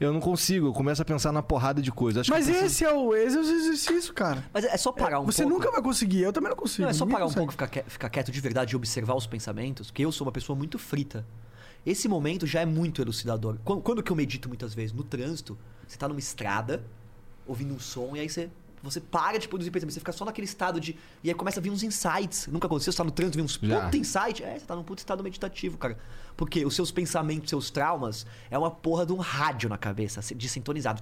eu 0.00 0.12
não 0.12 0.20
consigo. 0.20 0.66
Eu 0.68 0.72
começo 0.72 1.00
a 1.00 1.04
pensar 1.04 1.32
na 1.32 1.42
porrada 1.42 1.80
de 1.82 1.90
coisas. 1.92 2.22
Acho 2.22 2.30
Mas 2.30 2.46
que 2.46 2.52
eu 2.52 2.58
preciso- 2.58 2.84
esse 2.84 2.84
é 2.84 2.92
o, 2.98 3.14
esse 3.14 3.36
é 3.36 3.40
o 3.40 3.42
exercício, 3.42 4.14
cara. 4.14 4.44
Mas 4.52 4.64
é 4.64 4.76
só 4.76 4.92
parar 4.92 5.20
um 5.20 5.24
Você 5.26 5.42
pouco. 5.42 5.58
nunca 5.58 5.70
vai 5.70 5.80
conseguir, 5.82 6.22
eu 6.22 6.32
também 6.32 6.50
não 6.50 6.56
consigo. 6.56 6.82
Não, 6.82 6.90
é 6.90 6.92
só 6.92 7.04
parar 7.06 7.24
um 7.24 7.28
consegue. 7.28 7.46
pouco, 7.46 7.52
ficar, 7.52 7.84
ficar 7.86 8.08
quieto 8.10 8.32
de 8.32 8.40
verdade 8.40 8.74
e 8.74 8.76
observar 8.76 9.14
os 9.14 9.26
pensamentos, 9.26 9.90
porque 9.90 10.04
eu 10.04 10.12
sou 10.12 10.26
uma 10.26 10.32
pessoa 10.32 10.56
muito 10.56 10.78
frita. 10.78 11.24
Esse 11.86 12.08
momento 12.08 12.46
já 12.48 12.60
é 12.60 12.66
muito 12.66 13.00
elucidador. 13.00 13.58
Quando, 13.64 13.80
quando 13.80 14.02
que 14.02 14.10
eu 14.10 14.16
medito 14.16 14.48
muitas 14.48 14.74
vezes? 14.74 14.92
No 14.92 15.04
trânsito, 15.04 15.56
você 15.86 15.96
tá 15.96 16.08
numa 16.08 16.18
estrada, 16.18 16.84
ouvindo 17.46 17.72
um 17.72 17.78
som, 17.78 18.16
e 18.16 18.18
aí 18.18 18.28
você, 18.28 18.50
você 18.82 19.00
para 19.00 19.38
de 19.38 19.46
produzir 19.46 19.70
pensamento, 19.70 19.94
você 19.94 20.00
fica 20.00 20.10
só 20.10 20.24
naquele 20.24 20.46
estado 20.46 20.80
de. 20.80 20.98
E 21.22 21.28
aí 21.28 21.34
começa 21.34 21.60
a 21.60 21.62
vir 21.62 21.70
uns 21.70 21.84
insights. 21.84 22.48
Nunca 22.48 22.66
aconteceu, 22.66 22.92
você 22.92 22.96
tá 22.98 23.04
no 23.04 23.12
trânsito, 23.12 23.36
vem 23.36 23.44
uns 23.44 23.58
Já. 23.62 23.84
puta 23.84 23.96
insight. 23.96 24.42
É, 24.42 24.58
você 24.58 24.66
tá 24.66 24.74
num 24.74 24.82
puta 24.82 25.00
estado 25.00 25.22
meditativo, 25.22 25.78
cara. 25.78 25.96
Porque 26.36 26.66
os 26.66 26.74
seus 26.74 26.90
pensamentos, 26.90 27.48
seus 27.48 27.70
traumas, 27.70 28.26
é 28.50 28.58
uma 28.58 28.70
porra 28.70 29.06
de 29.06 29.12
um 29.12 29.18
rádio 29.18 29.68
na 29.68 29.78
cabeça, 29.78 30.20
de 30.34 30.48
sintonizado. 30.48 31.00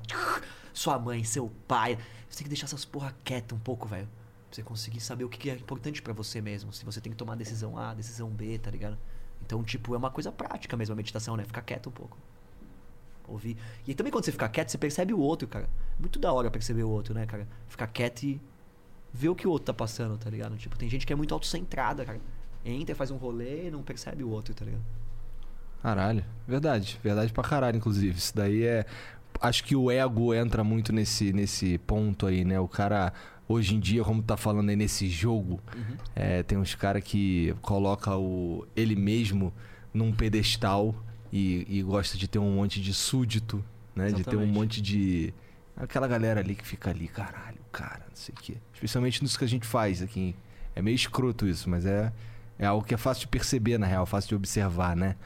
Sua 0.75 0.99
mãe, 0.99 1.25
seu 1.25 1.51
pai. 1.67 1.97
Você 2.29 2.39
tem 2.39 2.45
que 2.45 2.51
deixar 2.51 2.67
essas 2.67 2.85
porra 2.85 3.17
quieta 3.25 3.55
um 3.55 3.59
pouco, 3.59 3.89
velho. 3.89 4.07
Pra 4.07 4.57
você 4.57 4.63
conseguir 4.63 5.01
saber 5.01 5.25
o 5.25 5.29
que 5.31 5.39
que 5.39 5.51
é 5.51 5.55
importante 5.55 6.03
pra 6.03 6.13
você 6.13 6.43
mesmo. 6.43 6.73
Se 6.73 6.85
você 6.85 7.01
tem 7.01 7.11
que 7.11 7.17
tomar 7.17 7.37
decisão 7.37 7.79
A, 7.79 7.95
decisão 7.95 8.29
B, 8.29 8.59
tá 8.59 8.71
ligado? 8.71 8.99
Então, 9.45 9.63
tipo, 9.63 9.95
é 9.95 9.99
uma 9.99 10.11
coisa 10.11 10.33
prática 10.33 10.77
mesmo 10.77 10.95
a 10.95 10.97
meditação, 10.97 11.37
né? 11.37 11.45
Ficar 11.45 11.63
quieto 11.63 11.89
um 11.89 11.93
pouco. 11.93 12.17
Ouvir. 13.29 13.57
E 13.87 13.95
também 13.95 14.13
quando 14.13 14.25
você 14.25 14.33
fica 14.33 14.49
quieto, 14.49 14.71
você 14.71 14.79
percebe 14.79 15.13
o 15.15 15.19
outro, 15.19 15.47
cara. 15.47 15.69
Muito 15.99 16.19
da 16.19 16.33
hora 16.33 16.51
perceber 16.51 16.83
o 16.83 16.91
outro, 16.91 17.15
né, 17.15 17.27
cara? 17.27 17.47
Ficar 17.69 17.87
quieto 17.87 18.25
e 18.25 18.41
ver 19.13 19.29
o 19.29 19.35
que 19.35 19.47
o 19.47 19.51
outro 19.51 19.67
tá 19.67 19.75
passando, 19.75 20.19
tá 20.19 20.29
ligado? 20.29 20.57
Tipo, 20.57 20.77
tem 20.77 20.89
gente 20.89 21.07
que 21.07 21.13
é 21.13 21.17
muito 21.17 21.33
autocentrada, 21.33 22.05
cara. 22.05 22.21
Entra, 22.65 22.95
faz 22.95 23.11
um 23.11 23.17
rolê 23.17 23.69
e 23.69 23.71
não 23.71 23.83
percebe 23.83 24.25
o 24.25 24.31
outro, 24.31 24.55
tá 24.55 24.65
ligado? 24.65 24.83
Caralho. 25.83 26.25
Verdade. 26.49 26.99
Verdade 27.03 27.33
pra 27.33 27.45
caralho, 27.45 27.77
inclusive. 27.77 28.17
Isso 28.17 28.35
daí 28.35 28.65
é. 28.65 28.87
Acho 29.41 29.65
que 29.65 29.77
o 29.77 29.91
ego 29.91 30.33
entra 30.33 30.65
muito 30.65 30.93
nesse, 30.93 31.33
nesse 31.33 31.77
ponto 31.79 32.27
aí, 32.27 32.45
né? 32.45 32.59
O 32.59 32.69
cara, 32.69 33.13
hoje 33.49 33.75
em 33.75 33.81
dia, 33.81 34.03
como 34.05 34.23
tá 34.23 34.37
falando 34.37 34.69
aí 34.71 34.77
nesse 34.77 35.09
jogo, 35.09 35.61
Uhum. 35.75 35.97
é, 36.15 36.43
tem 36.43 36.57
uns 36.59 36.75
caras 36.75 37.03
que 37.03 37.55
coloca 37.61 38.17
o, 38.17 38.67
ele 38.75 38.97
mesmo 38.97 39.53
num 39.93 40.13
pedestal 40.13 40.95
e, 41.33 41.67
e 41.69 41.83
gosta 41.83 42.17
de 42.19 42.27
ter 42.29 42.39
um 42.39 42.55
monte 42.55 42.81
de 42.81 42.93
súdito, 42.95 43.65
né? 43.95 44.07
De 44.07 44.25
ter 44.25 44.31
um 44.37 44.41
Exatamente. 44.41 44.53
monte 44.53 44.81
de. 44.83 45.33
Aquela 45.77 46.07
galera 46.07 46.41
ali 46.41 46.55
que 46.55 46.67
fica 46.67 46.91
ali, 46.91 47.09
caralho, 47.09 47.59
cara, 47.73 48.05
não 48.09 48.15
sei 48.17 48.33
o 48.37 48.41
quê. 48.41 48.55
Especialmente 48.73 49.21
nisso 49.23 49.37
que 49.39 49.45
a 49.45 49.49
gente 49.49 49.67
faz 49.67 50.01
aqui. 50.03 50.35
É 50.77 50.81
meio 50.83 50.95
escroto 50.95 51.47
isso, 51.47 51.69
mas 51.69 51.85
é, 51.85 52.13
é 52.59 52.67
algo 52.67 52.85
que 52.87 52.95
é 52.95 52.97
fácil 52.97 53.23
de 53.23 53.29
perceber, 53.29 53.79
na 53.79 53.87
real, 53.87 54.07
fácil 54.07 54.29
de 54.31 54.35
observar, 54.37 54.97
né? 54.97 55.17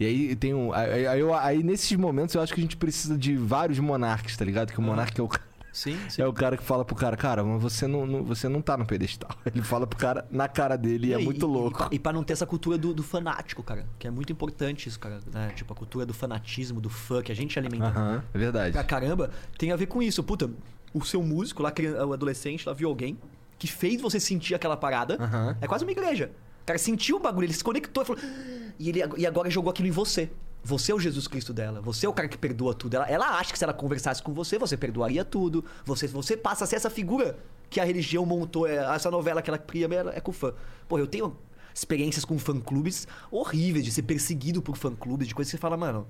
E 0.00 0.06
aí 0.06 0.36
tem 0.36 0.54
um. 0.54 0.72
Aí, 0.72 1.06
aí 1.06 1.20
aí 1.40 1.62
nesses 1.62 1.96
momentos 1.98 2.34
eu 2.34 2.40
acho 2.40 2.54
que 2.54 2.60
a 2.60 2.62
gente 2.62 2.76
precisa 2.76 3.18
de 3.18 3.36
vários 3.36 3.78
monarcas, 3.78 4.36
tá 4.36 4.44
ligado? 4.44 4.72
Que 4.72 4.78
o 4.78 4.82
monarca 4.82 5.20
é 5.20 5.24
o, 5.24 5.28
ca- 5.28 5.40
Sim, 5.78 5.96
sim. 6.08 6.20
é 6.22 6.26
o 6.26 6.32
cara 6.32 6.56
que 6.56 6.62
fala 6.64 6.84
pro 6.84 6.96
cara, 6.96 7.16
cara, 7.16 7.44
mas 7.44 7.62
você 7.62 7.86
não, 7.86 8.04
não- 8.06 8.24
você 8.24 8.48
não 8.48 8.60
tá 8.60 8.76
no 8.76 8.84
pedestal. 8.84 9.30
Ele 9.46 9.62
fala 9.62 9.86
pro 9.86 9.96
cara 9.98 10.26
na 10.30 10.48
cara 10.48 10.76
dele 10.76 11.08
e 11.08 11.12
é 11.14 11.20
E- 11.20 11.24
muito 11.24 11.46
e- 11.46 11.48
louco. 11.48 11.84
E, 11.92 11.98
pra- 11.98 12.10
pra 12.10 12.12
não 12.12 12.24
ter 12.24 12.32
essa 12.32 12.46
cultura 12.46 12.76
do, 12.76 12.92
do 12.92 13.02
fanático, 13.02 13.62
cara. 13.62 13.86
Que 13.98 14.08
é 14.08 14.10
muito 14.10 14.32
importante 14.32 14.88
isso, 14.88 14.98
cara. 14.98 15.20
Né? 15.32 15.52
Tipo, 15.54 15.72
a 15.72 15.76
cultura 15.76 16.04
do 16.04 16.12
fanatismo, 16.12 16.80
do 16.80 16.90
fã, 16.90 17.22
que 17.22 17.30
a 17.30 17.36
gente 17.36 17.56
alimenta 17.58 17.86
Aham, 17.86 18.22
é 18.34 18.38
verdade. 18.38 18.72
pra 18.72 18.82
caramba, 18.82 19.30
tem 19.56 19.70
a 19.70 19.76
ver 19.76 19.86
com 19.86 20.02
isso. 20.02 20.22
Puta, 20.24 20.50
o 20.92 21.04
seu 21.04 21.22
músico 21.22 21.62
lá, 21.62 21.72
o 22.06 22.12
adolescente, 22.12 22.66
lá 22.66 22.72
viu 22.74 22.88
alguém 22.88 23.16
que 23.58 23.66
fez 23.68 24.00
você 24.00 24.18
sentir 24.18 24.54
aquela 24.54 24.76
parada. 24.76 25.16
Aham. 25.20 25.56
É 25.60 25.66
quase 25.66 25.84
uma 25.84 25.92
igreja. 25.92 26.30
O 26.62 26.66
cara 26.68 26.78
sentiu 26.78 27.16
o 27.16 27.20
bagulho, 27.20 27.46
ele 27.46 27.52
se 27.54 27.64
conectou 27.64 28.02
e 28.02 28.06
falou. 28.06 28.22
E, 28.78 28.88
ele, 28.88 29.00
e 29.16 29.26
agora 29.26 29.48
jogou 29.50 29.70
aquilo 29.70 29.88
em 29.88 29.90
você. 29.92 30.30
Você 30.68 30.92
é 30.92 30.94
o 30.94 31.00
Jesus 31.00 31.26
Cristo 31.26 31.54
dela. 31.54 31.80
Você 31.80 32.04
é 32.04 32.08
o 32.10 32.12
cara 32.12 32.28
que 32.28 32.36
perdoa 32.36 32.74
tudo. 32.74 32.92
Ela, 32.92 33.08
ela 33.08 33.38
acha 33.38 33.50
que 33.50 33.58
se 33.58 33.64
ela 33.64 33.72
conversasse 33.72 34.22
com 34.22 34.34
você, 34.34 34.58
você 34.58 34.76
perdoaria 34.76 35.24
tudo. 35.24 35.64
Você, 35.82 36.06
você 36.06 36.36
passa 36.36 36.64
a 36.64 36.66
ser 36.66 36.76
essa 36.76 36.90
figura 36.90 37.38
que 37.70 37.80
a 37.80 37.84
religião 37.84 38.26
montou. 38.26 38.66
é, 38.66 38.76
essa 38.94 39.10
novela 39.10 39.40
que 39.40 39.48
ela 39.48 39.56
cria 39.56 39.88
é 40.14 40.20
com 40.20 40.30
fã. 40.30 40.52
Pô, 40.86 40.98
eu 40.98 41.06
tenho 41.06 41.34
experiências 41.72 42.22
com 42.22 42.38
fã-clubes 42.38 43.08
horríveis, 43.30 43.82
de 43.82 43.90
ser 43.90 44.02
perseguido 44.02 44.60
por 44.60 44.76
fã-clubes, 44.76 45.26
de 45.26 45.34
coisas 45.34 45.50
que 45.50 45.56
você 45.56 45.60
fala, 45.60 45.74
mano. 45.74 46.06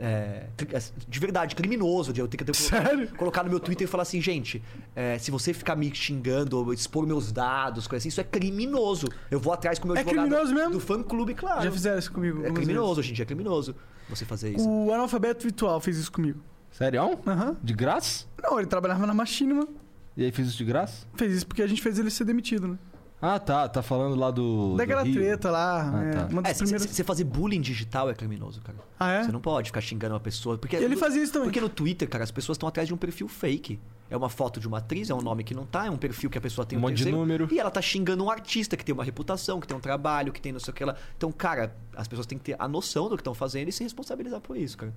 É, 0.00 0.46
é, 0.72 0.82
de 1.08 1.20
verdade, 1.20 1.54
criminoso. 1.54 2.12
De 2.12 2.20
eu 2.20 2.26
ter 2.26 2.36
que 2.36 2.44
ter 2.44 2.54
Sério? 2.54 3.08
colocar 3.16 3.42
no 3.44 3.50
meu 3.50 3.60
Twitter 3.60 3.86
e 3.86 3.90
falar 3.90 4.02
assim, 4.02 4.20
gente, 4.20 4.62
é, 4.96 5.18
se 5.18 5.30
você 5.30 5.52
ficar 5.52 5.76
me 5.76 5.94
xingando 5.94 6.56
ou 6.58 6.72
expor 6.72 7.06
meus 7.06 7.30
dados, 7.30 7.86
coisa 7.86 8.00
assim, 8.02 8.08
isso 8.08 8.20
é 8.20 8.24
criminoso. 8.24 9.08
Eu 9.30 9.38
vou 9.38 9.52
atrás 9.52 9.78
com 9.78 9.84
o 9.84 9.88
meu 9.88 9.96
É 9.96 10.00
advogado 10.00 10.24
criminoso 10.26 10.54
mesmo? 10.54 10.70
do 10.72 10.80
fã 10.80 11.02
clube, 11.02 11.34
claro. 11.34 11.62
Já 11.62 11.70
fizeram 11.70 11.98
isso 11.98 12.10
comigo. 12.12 12.44
É 12.44 12.50
criminoso, 12.50 13.00
hoje 13.00 13.10
em 13.10 13.14
dia 13.14 13.24
é 13.24 13.26
criminoso 13.26 13.76
você 14.08 14.24
fazer 14.24 14.48
vezes. 14.50 14.62
isso. 14.62 14.70
O 14.70 14.92
analfabeto 14.92 15.44
virtual 15.44 15.80
fez 15.80 15.96
isso 15.98 16.10
comigo. 16.10 16.40
Sério? 16.70 17.18
Aham. 17.26 17.56
De 17.62 17.74
graça? 17.74 18.24
Não, 18.42 18.58
ele 18.58 18.66
trabalhava 18.66 19.06
na 19.06 19.12
Machinima. 19.14 19.68
E 20.16 20.24
aí 20.24 20.32
fez 20.32 20.48
isso 20.48 20.58
de 20.58 20.64
graça? 20.64 21.06
Fez 21.14 21.32
isso 21.34 21.46
porque 21.46 21.62
a 21.62 21.66
gente 21.66 21.80
fez 21.82 21.98
ele 21.98 22.10
ser 22.10 22.24
demitido, 22.24 22.68
né? 22.68 22.78
Ah, 23.22 23.38
tá. 23.38 23.68
Tá 23.68 23.82
falando 23.82 24.14
lá 24.16 24.30
do. 24.30 24.76
Daquela 24.76 25.02
do 25.02 25.10
Rio. 25.10 25.20
treta 25.20 25.50
lá. 25.50 25.90
Ah, 25.94 26.04
é, 26.04 26.10
tá. 26.12 26.26
Uma 26.30 26.42
das 26.42 26.52
É, 26.52 26.58
primeiras. 26.58 26.86
você 26.86 27.04
fazer 27.04 27.24
bullying 27.24 27.60
digital 27.60 28.08
é 28.08 28.14
criminoso, 28.14 28.60
cara. 28.62 28.78
Ah, 28.98 29.10
é? 29.12 29.24
Você 29.24 29.32
não 29.32 29.40
pode 29.40 29.68
ficar 29.68 29.80
xingando 29.80 30.14
uma 30.14 30.20
pessoa. 30.20 30.56
Porque 30.56 30.74
Ele 30.76 30.96
fazia 30.96 31.22
isso 31.22 31.32
também. 31.32 31.48
Porque 31.48 31.60
no 31.60 31.68
Twitter, 31.68 32.08
cara, 32.08 32.24
as 32.24 32.30
pessoas 32.30 32.56
estão 32.56 32.68
atrás 32.68 32.88
de 32.88 32.94
um 32.94 32.96
perfil 32.96 33.28
fake. 33.28 33.78
É 34.08 34.16
uma 34.16 34.28
foto 34.28 34.58
de 34.58 34.66
uma 34.66 34.78
atriz, 34.78 35.08
é 35.08 35.14
um 35.14 35.20
nome 35.22 35.44
que 35.44 35.54
não 35.54 35.64
tá, 35.64 35.86
é 35.86 35.90
um 35.90 35.96
perfil 35.96 36.28
que 36.28 36.36
a 36.36 36.40
pessoa 36.40 36.66
tem 36.66 36.76
Um 36.76 36.80
monte 36.80 36.94
de 36.96 37.04
terceiro, 37.04 37.18
número. 37.18 37.48
E 37.52 37.60
ela 37.60 37.70
tá 37.70 37.80
xingando 37.80 38.24
um 38.24 38.30
artista 38.30 38.76
que 38.76 38.84
tem 38.84 38.92
uma 38.92 39.04
reputação, 39.04 39.60
que 39.60 39.68
tem 39.68 39.76
um 39.76 39.80
trabalho, 39.80 40.32
que 40.32 40.40
tem 40.40 40.50
não 40.50 40.58
sei 40.58 40.72
o 40.72 40.74
que 40.74 40.84
lá. 40.84 40.96
Então, 41.16 41.30
cara, 41.30 41.76
as 41.96 42.08
pessoas 42.08 42.26
têm 42.26 42.36
que 42.36 42.42
ter 42.42 42.56
a 42.58 42.66
noção 42.66 43.08
do 43.08 43.16
que 43.16 43.20
estão 43.20 43.34
fazendo 43.34 43.68
e 43.68 43.72
se 43.72 43.84
responsabilizar 43.84 44.40
por 44.40 44.56
isso, 44.56 44.76
cara. 44.78 44.92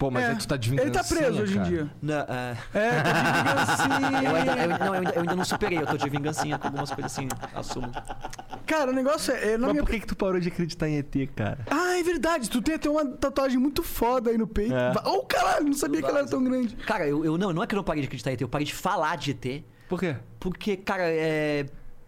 Pô, 0.00 0.10
mas 0.10 0.24
É, 0.24 0.28
aí 0.30 0.36
tu 0.38 0.48
tá 0.48 0.56
de 0.56 0.74
Ele 0.74 0.90
tá 0.90 1.04
preso 1.04 1.42
hoje 1.42 1.58
em 1.58 1.62
dia. 1.62 1.90
Na- 2.00 2.24
ah, 2.26 2.56
É, 2.72 3.02
tá 3.02 3.12
de 3.12 3.92
vingancinha. 3.92 4.22
eu, 4.30 4.34
ainda, 4.34 4.56
eu, 4.56 4.68
não, 4.70 4.86
eu, 4.86 4.92
ainda, 4.94 5.10
eu 5.10 5.20
ainda 5.20 5.36
não 5.36 5.44
superei, 5.44 5.78
eu 5.78 5.86
tô 5.86 5.96
de 5.98 6.08
vingancinha 6.08 6.58
com 6.58 6.68
algumas 6.68 6.90
coisas 6.90 7.12
assim, 7.12 7.28
assumo. 7.54 7.92
Cara, 8.66 8.90
o 8.92 8.94
negócio 8.94 9.34
é. 9.34 9.52
é 9.52 9.58
Mas 9.58 9.72
minha... 9.72 9.82
por 9.84 9.90
que, 9.90 10.00
que 10.00 10.06
tu 10.06 10.16
parou 10.16 10.40
de 10.40 10.48
acreditar 10.48 10.88
em 10.88 10.96
ET, 10.96 11.14
cara? 11.36 11.58
Ah, 11.70 11.98
é 11.98 12.02
verdade. 12.02 12.48
Tu 12.48 12.62
tem 12.62 12.76
até 12.76 12.88
uma 12.88 13.04
tatuagem 13.04 13.58
muito 13.58 13.82
foda 13.82 14.30
aí 14.30 14.38
no 14.38 14.46
peito. 14.46 14.72
É. 14.74 14.90
Oh, 15.04 15.22
caralho, 15.22 15.66
não 15.66 15.74
sabia 15.74 16.00
que 16.00 16.08
ela 16.08 16.20
era 16.20 16.28
tão 16.28 16.42
grande. 16.42 16.76
Cara, 16.76 17.06
eu, 17.06 17.22
eu 17.22 17.36
não, 17.36 17.52
não 17.52 17.62
é 17.62 17.66
que 17.66 17.74
eu 17.74 17.76
não 17.76 17.84
parei 17.84 18.00
de 18.00 18.06
acreditar 18.06 18.30
em 18.30 18.32
ET, 18.34 18.40
eu 18.40 18.48
parei 18.48 18.66
de 18.66 18.72
falar 18.74 19.18
de 19.18 19.32
ET. 19.32 19.62
Por 19.86 20.00
quê? 20.00 20.16
Porque, 20.38 20.78
cara, 20.78 21.02
é. 21.06 21.66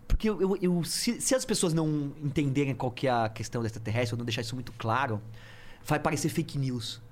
Porque 0.09 0.31
eu, 0.31 0.41
eu- 0.41 0.59
eu- 0.63 0.85
se, 0.85 1.21
se 1.21 1.35
as 1.35 1.45
pessoas 1.45 1.75
não 1.75 2.11
entenderem 2.25 2.75
qual 2.75 2.91
que 2.91 3.07
é 3.07 3.11
a 3.11 3.29
questão 3.29 3.61
do 3.61 3.67
extraterrestre, 3.67 4.15
ou 4.15 4.19
não 4.19 4.25
deixar 4.25 4.41
isso 4.41 4.55
muito 4.55 4.73
claro, 4.79 5.21
vai 5.85 5.99
parecer 5.99 6.31
fake 6.31 6.57
news. 6.59 7.03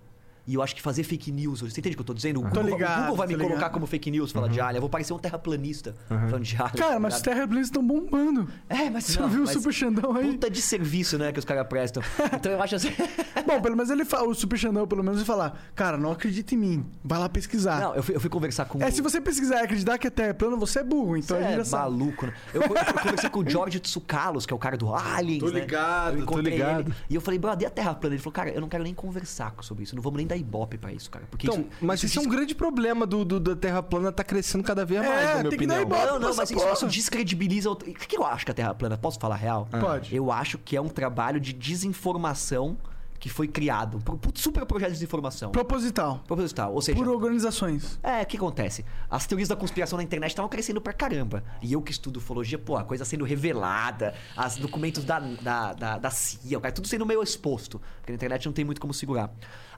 E 0.51 0.55
eu 0.55 0.63
acho 0.63 0.75
que 0.75 0.83
fazer 0.83 1.05
fake 1.05 1.31
news, 1.31 1.61
você 1.61 1.79
entende 1.79 1.95
o 1.95 1.97
que 1.99 2.01
eu 2.03 2.07
tô 2.07 2.13
dizendo? 2.13 2.41
O 2.41 2.43
Tô 2.51 2.61
Google, 2.61 2.65
ligado, 2.77 2.99
o 2.99 3.01
Google 3.03 3.17
vai 3.17 3.27
me 3.29 3.35
tô 3.35 3.39
colocar 3.39 3.57
ligado. 3.57 3.73
como 3.73 3.87
fake 3.87 4.11
news, 4.11 4.33
falar 4.33 4.49
de 4.49 4.61
alien. 4.61 4.77
Eu 4.79 4.81
vou 4.81 4.91
parecer 4.91 5.13
um 5.13 5.19
terraplanista 5.19 5.95
falando 6.09 6.43
de 6.43 6.57
alien. 6.57 6.75
Cara, 6.77 6.95
tá 6.95 6.99
mas 6.99 7.15
os 7.15 7.21
ligado? 7.21 7.35
terraplanistas 7.35 7.69
estão 7.69 7.87
bombando. 7.87 8.49
É, 8.69 8.91
mas 8.91 9.05
Você 9.05 9.21
não, 9.21 9.29
viu 9.29 9.45
o 9.45 9.47
Super 9.47 9.73
Xandão 9.73 10.17
aí? 10.17 10.33
Puta 10.33 10.51
de 10.51 10.61
serviço, 10.61 11.17
né, 11.19 11.31
que 11.33 11.39
os 11.39 11.45
caras 11.45 11.67
prestam. 11.69 12.03
Então 12.35 12.51
eu 12.51 12.61
acho 12.61 12.75
assim. 12.75 12.89
Bom, 13.47 13.61
pelo 13.61 13.77
menos 13.77 13.91
ele 13.91 14.05
fala, 14.05 14.27
o 14.29 14.35
Super 14.35 14.59
Xandão, 14.59 14.87
pelo 14.89 15.03
menos, 15.05 15.19
ele 15.21 15.27
fala: 15.27 15.55
Cara, 15.75 15.97
não 15.97 16.11
acredita 16.11 16.55
em 16.55 16.59
mim. 16.59 16.87
Vai 17.05 17.19
lá 17.19 17.29
pesquisar. 17.29 17.81
Não, 17.81 17.95
eu 17.95 18.03
fui, 18.03 18.17
eu 18.17 18.21
fui 18.21 18.29
conversar 18.31 18.65
com 18.65 18.83
É, 18.83 18.89
o- 18.89 18.93
se 18.93 19.01
você 19.01 19.21
pesquisar 19.21 19.61
e 19.61 19.65
acreditar 19.65 19.99
que 19.99 20.07
a 20.07 20.11
Terra 20.11 20.29
é 20.31 20.33
plana, 20.33 20.57
você 20.57 20.81
é 20.81 20.85
burro. 20.85 21.17
Então 21.17 21.37
Você 21.37 21.43
a 21.45 21.47
gente 21.47 21.55
é 21.55 21.59
já 21.59 21.65
sabe. 21.65 21.83
maluco, 21.97 22.27
né? 22.27 22.35
Eu, 22.53 22.63
eu, 22.63 22.69
eu 22.69 22.95
conversei 23.03 23.31
com 23.31 23.41
o 23.41 23.49
George 23.49 23.79
Tsoukalos, 23.81 24.47
que 24.47 24.53
é 24.53 24.57
o 24.57 24.59
cara 24.59 24.77
do 24.77 24.93
Aliens, 24.95 25.41
Tô 25.41 25.49
né? 25.51 25.61
ligado, 25.61 26.19
eu 26.19 26.27
tô 26.27 26.39
ligado. 26.41 26.81
Ele, 26.89 26.95
e 27.09 27.15
eu 27.15 27.21
falei, 27.21 27.39
brother, 27.39 27.63
e 27.65 27.67
a 27.67 27.71
Terra 27.71 27.95
plana? 27.95 28.15
Ele 28.15 28.23
falou, 28.23 28.33
cara, 28.35 28.51
eu 28.51 28.61
não 28.61 28.69
quero 28.69 28.83
nem 28.85 28.95
conversar 28.95 29.55
sobre 29.63 29.85
isso. 29.85 29.95
Não 29.95 30.03
vamos 30.03 30.19
nem 30.19 30.27
dar 30.27 30.37
ibope 30.41 30.77
pra 30.79 30.93
isso, 30.93 31.11
cara. 31.11 31.27
Porque 31.31 31.47
Então, 31.47 31.61
isso, 31.61 31.69
mas 31.81 32.03
isso, 32.03 32.19
é 32.19 32.23
um 32.23 32.29
grande 32.29 32.55
problema 32.55 33.07
do, 33.07 33.25
do- 33.25 33.39
da 33.41 33.55
Terra 33.57 33.83
plana 33.83 34.11
tá 34.11 34.25
crescendo 34.25 34.65
cada 34.65 34.85
vez 34.85 35.03
É, 35.03 35.07
mais, 35.09 35.21
na 35.29 35.35
minha 35.37 35.51
tem 35.51 35.59
que 35.59 35.67
dar 35.67 35.81
opinião. 35.83 35.99
ibope. 36.01 36.13
Não, 36.13 36.19
não, 36.29 36.37
mas 36.37 36.51
isso, 36.51 36.59
porra. 36.61 36.73
isso 36.73 36.87
descredibiliza... 36.87 37.71
O... 37.71 37.73
O 37.73 37.77
que 37.77 38.17
eu 38.17 38.25
acho 38.25 38.45
que 38.45 38.51
a 38.51 38.55
Terra 38.55 38.75
plana? 38.75 38.97
Posso 38.99 39.19
falar 39.21 39.37
real? 39.37 39.69
Pode. 39.71 40.15
Eu 40.15 40.33
acho 40.33 40.59
que 40.59 40.77
é 40.77 40.81
um 40.81 40.89
trabalho 40.89 41.39
de 41.41 41.53
desinformação 41.53 42.77
que 43.19 43.29
foi 43.29 43.47
criado. 43.47 44.03
Super 44.35 44.65
projeto 44.65 44.89
de 44.89 44.95
desinformação. 44.95 45.51
Proposital. 45.53 46.23
Proposital. 46.27 46.73
Ou 46.73 46.81
seja, 46.81 46.97
Por 46.97 47.07
organizações. 47.07 48.01
É, 48.03 48.23
o 48.23 48.27
que 48.27 48.39
acontece? 48.39 48.83
As 49.11 49.27
teorias 49.27 49.47
da 49.47 49.55
conspiração 49.55 49.99
na 49.99 50.03
internet 50.03 50.31
estavam 50.31 50.49
crescendo 50.49 50.81
pra 50.81 50.95
caramba. 50.95 51.45
E 51.61 51.71
eu 51.75 51.83
que 51.83 51.93
estudo 51.93 52.17
ufologia, 52.17 52.59
pô, 52.59 52.79
a 52.79 52.83
coisa 52.85 53.05
sendo 53.05 53.23
revelada, 53.27 54.15
os 54.39 54.57
documentos 54.57 55.05
da, 55.05 55.19
da, 55.19 55.75
da, 55.75 55.99
da 55.99 56.11
CIA, 56.11 56.57
o 56.57 56.63
cara, 56.63 56.73
tudo 56.73 56.89
sendo 56.89 57.05
meio 57.05 57.23
exposto. 57.23 57.79
Porque 57.99 58.11
na 58.11 58.17
internet 58.17 58.47
não 58.47 58.55
tem 58.55 58.65
muito 58.65 58.81
como 58.81 58.95
segurar. 58.95 59.31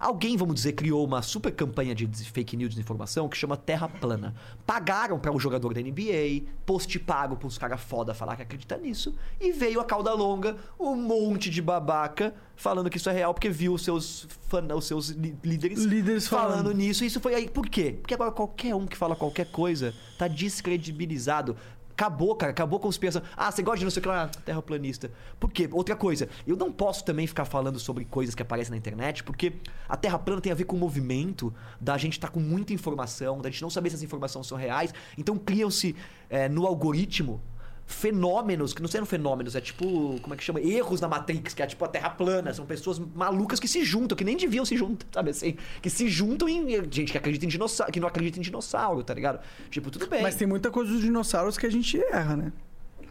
Alguém, 0.02 0.36
vamos 0.36 0.56
dizer, 0.56 0.72
criou 0.72 1.06
uma 1.06 1.22
super 1.22 1.52
campanha 1.52 1.94
de 1.94 2.08
fake 2.08 2.56
news 2.56 2.70
de 2.70 2.74
desinformação 2.74 3.28
que 3.28 3.36
chama 3.36 3.56
Terra 3.56 3.88
Plana. 3.88 4.34
Pagaram 4.66 5.16
pra 5.16 5.30
um 5.30 5.38
jogador 5.38 5.72
da 5.72 5.80
NBA, 5.80 6.50
post 6.66 6.98
pago 6.98 7.36
pros 7.36 7.56
caras 7.56 7.80
foda 7.80 8.12
falar 8.12 8.34
que 8.34 8.42
acredita 8.42 8.76
nisso, 8.76 9.14
e 9.40 9.52
veio 9.52 9.80
a 9.80 9.84
cauda 9.84 10.12
longa, 10.12 10.56
um 10.78 10.96
monte 10.96 11.48
de 11.48 11.62
babaca 11.62 12.34
falando 12.56 12.90
que 12.90 12.96
isso 12.96 13.08
é 13.10 13.12
real 13.12 13.32
porque 13.32 13.48
viu 13.48 13.74
os 13.74 13.84
seus, 13.84 14.26
fan, 14.48 14.66
os 14.74 14.86
seus 14.86 15.10
líderes, 15.10 15.84
Líderes 15.84 16.26
falando. 16.26 16.50
falando 16.50 16.72
nisso. 16.72 17.04
Isso 17.04 17.20
foi 17.20 17.36
aí. 17.36 17.48
Por 17.48 17.68
quê? 17.68 17.96
Porque 18.00 18.14
agora 18.14 18.32
qualquer 18.32 18.74
um 18.74 18.88
que 18.88 18.96
fala 18.96 19.14
qualquer 19.14 19.52
coisa 19.52 19.94
tá 20.18 20.26
descredibilizado. 20.26 21.56
Acabou, 21.92 22.34
cara, 22.34 22.50
acabou 22.52 22.78
a 22.78 22.80
conspiração. 22.80 23.22
Ah, 23.36 23.50
você 23.50 23.62
gosta 23.62 23.78
de 23.78 23.84
não 23.84 23.90
sei 23.90 24.00
o 24.00 24.02
que 24.02 24.08
lá, 24.08 24.28
terraplanista. 24.28 25.10
Por 25.38 25.50
quê? 25.50 25.68
Outra 25.70 25.94
coisa, 25.94 26.28
eu 26.46 26.56
não 26.56 26.72
posso 26.72 27.04
também 27.04 27.26
ficar 27.26 27.44
falando 27.44 27.78
sobre 27.78 28.04
coisas 28.04 28.34
que 28.34 28.42
aparecem 28.42 28.70
na 28.70 28.76
internet, 28.76 29.22
porque 29.22 29.52
a 29.88 29.96
Terra 29.96 30.18
plana 30.18 30.40
tem 30.40 30.50
a 30.50 30.54
ver 30.54 30.64
com 30.64 30.74
o 30.74 30.78
movimento 30.78 31.52
da 31.80 31.96
gente 31.98 32.14
estar 32.14 32.28
com 32.28 32.40
muita 32.40 32.72
informação, 32.72 33.40
da 33.40 33.50
gente 33.50 33.62
não 33.62 33.70
saber 33.70 33.90
se 33.90 33.96
as 33.96 34.02
informações 34.02 34.46
são 34.46 34.56
reais. 34.56 34.92
Então 35.16 35.36
criam-se 35.36 35.94
é, 36.30 36.48
no 36.48 36.66
algoritmo 36.66 37.40
fenômenos, 37.86 38.72
que 38.72 38.80
não 38.80 38.88
são 38.88 39.04
fenômenos, 39.04 39.54
é 39.54 39.60
tipo, 39.60 40.18
como 40.20 40.34
é 40.34 40.36
que 40.36 40.42
chama? 40.42 40.60
Erros 40.60 41.00
na 41.00 41.08
Matrix, 41.08 41.54
que 41.54 41.62
é 41.62 41.66
tipo 41.66 41.84
a 41.84 41.88
Terra 41.88 42.10
plana. 42.10 42.52
São 42.54 42.64
pessoas 42.64 42.98
malucas 42.98 43.60
que 43.60 43.68
se 43.68 43.84
juntam, 43.84 44.16
que 44.16 44.24
nem 44.24 44.36
deviam 44.36 44.64
se 44.64 44.76
juntar, 44.76 45.06
sabe 45.12 45.30
assim? 45.30 45.56
Que 45.80 45.90
se 45.90 46.08
juntam 46.08 46.48
em. 46.48 46.62
Gente 46.90 47.12
que 47.12 47.18
acredita 47.18 47.44
em 47.44 47.48
dinossauro, 47.48 47.92
que 47.92 48.00
não 48.00 48.08
acredita 48.08 48.38
em 48.38 48.42
dinossauro, 48.42 49.02
tá 49.02 49.14
ligado? 49.14 49.40
Tipo, 49.70 49.90
tudo 49.90 50.06
bem. 50.06 50.22
Mas 50.22 50.34
tem 50.36 50.46
muita 50.46 50.70
coisa 50.70 50.90
dos 50.90 51.00
dinossauros 51.00 51.58
que 51.58 51.66
a 51.66 51.70
gente 51.70 51.98
erra, 52.12 52.36
né? 52.36 52.52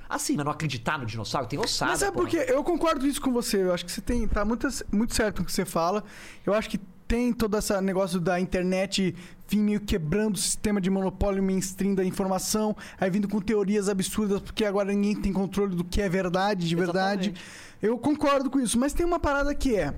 Assim, 0.09 0.35
mas 0.35 0.43
não 0.43 0.51
acreditar 0.51 0.99
no 0.99 1.05
dinossauro 1.05 1.47
tem 1.47 1.57
ossada. 1.57 1.91
Mas 1.91 1.99
sabe 2.01 2.11
por 2.11 2.27
porra. 2.27 2.43
quê? 2.43 2.51
Eu 2.51 2.63
concordo 2.63 3.07
isso 3.07 3.21
com 3.21 3.31
você. 3.31 3.63
Eu 3.63 3.73
acho 3.73 3.85
que 3.85 3.91
você 3.91 4.01
tem. 4.01 4.27
Tá 4.27 4.43
muito, 4.43 4.67
muito 4.91 5.15
certo 5.15 5.39
no 5.39 5.45
que 5.45 5.51
você 5.51 5.63
fala. 5.63 6.03
Eu 6.45 6.53
acho 6.53 6.69
que 6.69 6.77
tem 7.07 7.33
todo 7.33 7.57
esse 7.57 7.79
negócio 7.81 8.19
da 8.19 8.39
internet 8.39 9.15
vir 9.51 9.57
meio 9.61 9.81
quebrando 9.81 10.35
o 10.35 10.37
sistema 10.37 10.79
de 10.79 10.89
monopólio 10.89 11.43
mainstream 11.43 11.93
da 11.93 12.05
informação, 12.05 12.75
aí 12.99 13.09
vindo 13.09 13.27
com 13.27 13.39
teorias 13.41 13.89
absurdas, 13.89 14.39
porque 14.41 14.63
agora 14.63 14.91
ninguém 14.93 15.13
tem 15.15 15.33
controle 15.33 15.75
do 15.75 15.83
que 15.83 16.01
é 16.01 16.07
verdade, 16.07 16.67
de 16.67 16.75
verdade. 16.75 17.29
Exatamente. 17.29 17.41
Eu 17.81 17.97
concordo 17.97 18.49
com 18.49 18.59
isso, 18.59 18.79
mas 18.79 18.93
tem 18.93 19.05
uma 19.05 19.19
parada 19.19 19.53
que 19.53 19.75
é. 19.75 19.93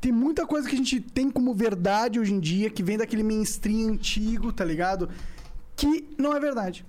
Tem 0.00 0.12
muita 0.12 0.46
coisa 0.46 0.68
que 0.68 0.74
a 0.74 0.78
gente 0.78 1.00
tem 1.00 1.30
como 1.30 1.52
verdade 1.54 2.20
hoje 2.20 2.32
em 2.32 2.40
dia, 2.40 2.70
que 2.70 2.82
vem 2.82 2.96
daquele 2.98 3.22
mainstream 3.22 3.88
antigo, 3.90 4.52
tá 4.52 4.64
ligado? 4.64 5.08
Que 5.76 6.08
não 6.16 6.34
é 6.36 6.38
verdade. 6.40 6.84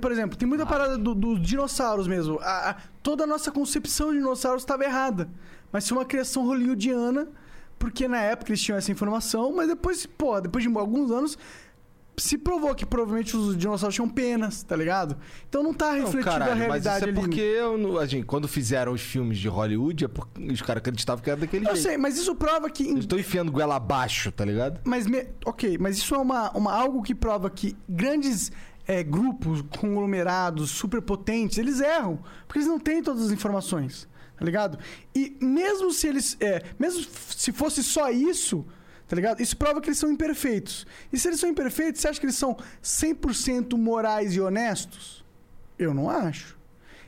Por 0.00 0.12
exemplo, 0.12 0.36
tem 0.36 0.46
muita 0.46 0.66
parada 0.66 0.98
do- 0.98 1.14
dos 1.14 1.40
dinossauros 1.40 2.06
mesmo. 2.06 2.38
A- 2.40 2.70
a- 2.70 2.76
toda 3.02 3.24
a 3.24 3.26
nossa 3.26 3.50
concepção 3.50 4.10
de 4.12 4.18
dinossauros 4.18 4.62
estava 4.62 4.84
errada. 4.84 5.28
Mas 5.72 5.88
foi 5.88 5.96
uma 5.98 6.04
criação 6.04 6.44
hollywoodiana, 6.44 7.26
porque 7.82 8.06
na 8.06 8.20
época 8.20 8.50
eles 8.52 8.62
tinham 8.62 8.78
essa 8.78 8.92
informação, 8.92 9.52
mas 9.56 9.66
depois, 9.66 10.06
pô, 10.06 10.40
depois 10.40 10.62
de 10.64 10.78
alguns 10.78 11.10
anos, 11.10 11.36
se 12.16 12.36
provou 12.38 12.74
que 12.74 12.84
provavelmente 12.86 13.36
os 13.36 13.56
dinossauros 13.56 13.94
tinham 13.94 14.08
penas, 14.08 14.62
tá 14.62 14.76
ligado? 14.76 15.16
Então 15.48 15.62
não 15.62 15.72
tá 15.74 15.86
Não, 15.92 16.04
refletindo 16.04 16.20
a 16.28 16.32
caralho, 16.32 16.50
mas 16.52 16.60
realidade 16.60 16.96
isso 16.98 17.04
é 17.06 17.08
ali. 17.08 17.20
porque 17.20 17.40
eu 17.40 17.78
não- 17.78 17.98
a 17.98 18.06
gente, 18.06 18.24
quando 18.26 18.46
fizeram 18.46 18.92
os 18.92 19.00
filmes 19.00 19.38
de 19.38 19.48
Hollywood, 19.48 20.04
é 20.04 20.08
porque 20.08 20.52
os 20.52 20.60
caras 20.62 20.80
acreditavam 20.80 21.24
que 21.24 21.30
era 21.30 21.40
daquele 21.40 21.66
Eu 21.66 21.74
jeito. 21.74 21.82
sei, 21.88 21.96
mas 21.96 22.16
isso 22.18 22.34
prova 22.36 22.68
que. 22.70 22.84
Eles 22.84 23.00
estão 23.00 23.18
enfiando 23.18 23.50
goela 23.50 23.76
abaixo, 23.76 24.30
tá 24.30 24.44
ligado? 24.44 24.80
Mas, 24.84 25.06
me- 25.06 25.26
ok, 25.44 25.78
mas 25.78 25.96
isso 25.96 26.14
é 26.14 26.18
uma, 26.18 26.50
uma, 26.52 26.72
algo 26.72 27.02
que 27.02 27.14
prova 27.14 27.48
que 27.50 27.74
grandes 27.88 28.52
é, 28.86 29.02
grupos, 29.02 29.62
conglomerados, 29.80 30.70
superpotentes, 30.70 31.56
eles 31.58 31.80
erram. 31.80 32.18
Porque 32.46 32.58
eles 32.58 32.68
não 32.68 32.78
têm 32.78 33.02
todas 33.02 33.24
as 33.26 33.30
informações, 33.30 34.06
tá 34.42 34.46
ligado? 34.46 34.76
E 35.14 35.36
mesmo 35.40 35.92
se 35.92 36.08
eles. 36.08 36.36
é, 36.40 36.62
mesmo 36.76 37.04
se 37.28 37.52
fosse 37.52 37.80
só 37.84 38.10
isso, 38.10 38.66
tá 39.06 39.14
ligado? 39.14 39.40
Isso 39.40 39.56
prova 39.56 39.80
que 39.80 39.88
eles 39.88 39.98
são 39.98 40.10
imperfeitos. 40.10 40.84
E 41.12 41.18
se 41.18 41.28
eles 41.28 41.38
são 41.38 41.48
imperfeitos, 41.48 42.00
você 42.00 42.08
acha 42.08 42.18
que 42.18 42.26
eles 42.26 42.34
são 42.34 42.56
100% 42.82 43.76
morais 43.78 44.34
e 44.34 44.40
honestos? 44.40 45.24
Eu 45.78 45.94
não 45.94 46.10
acho. 46.10 46.58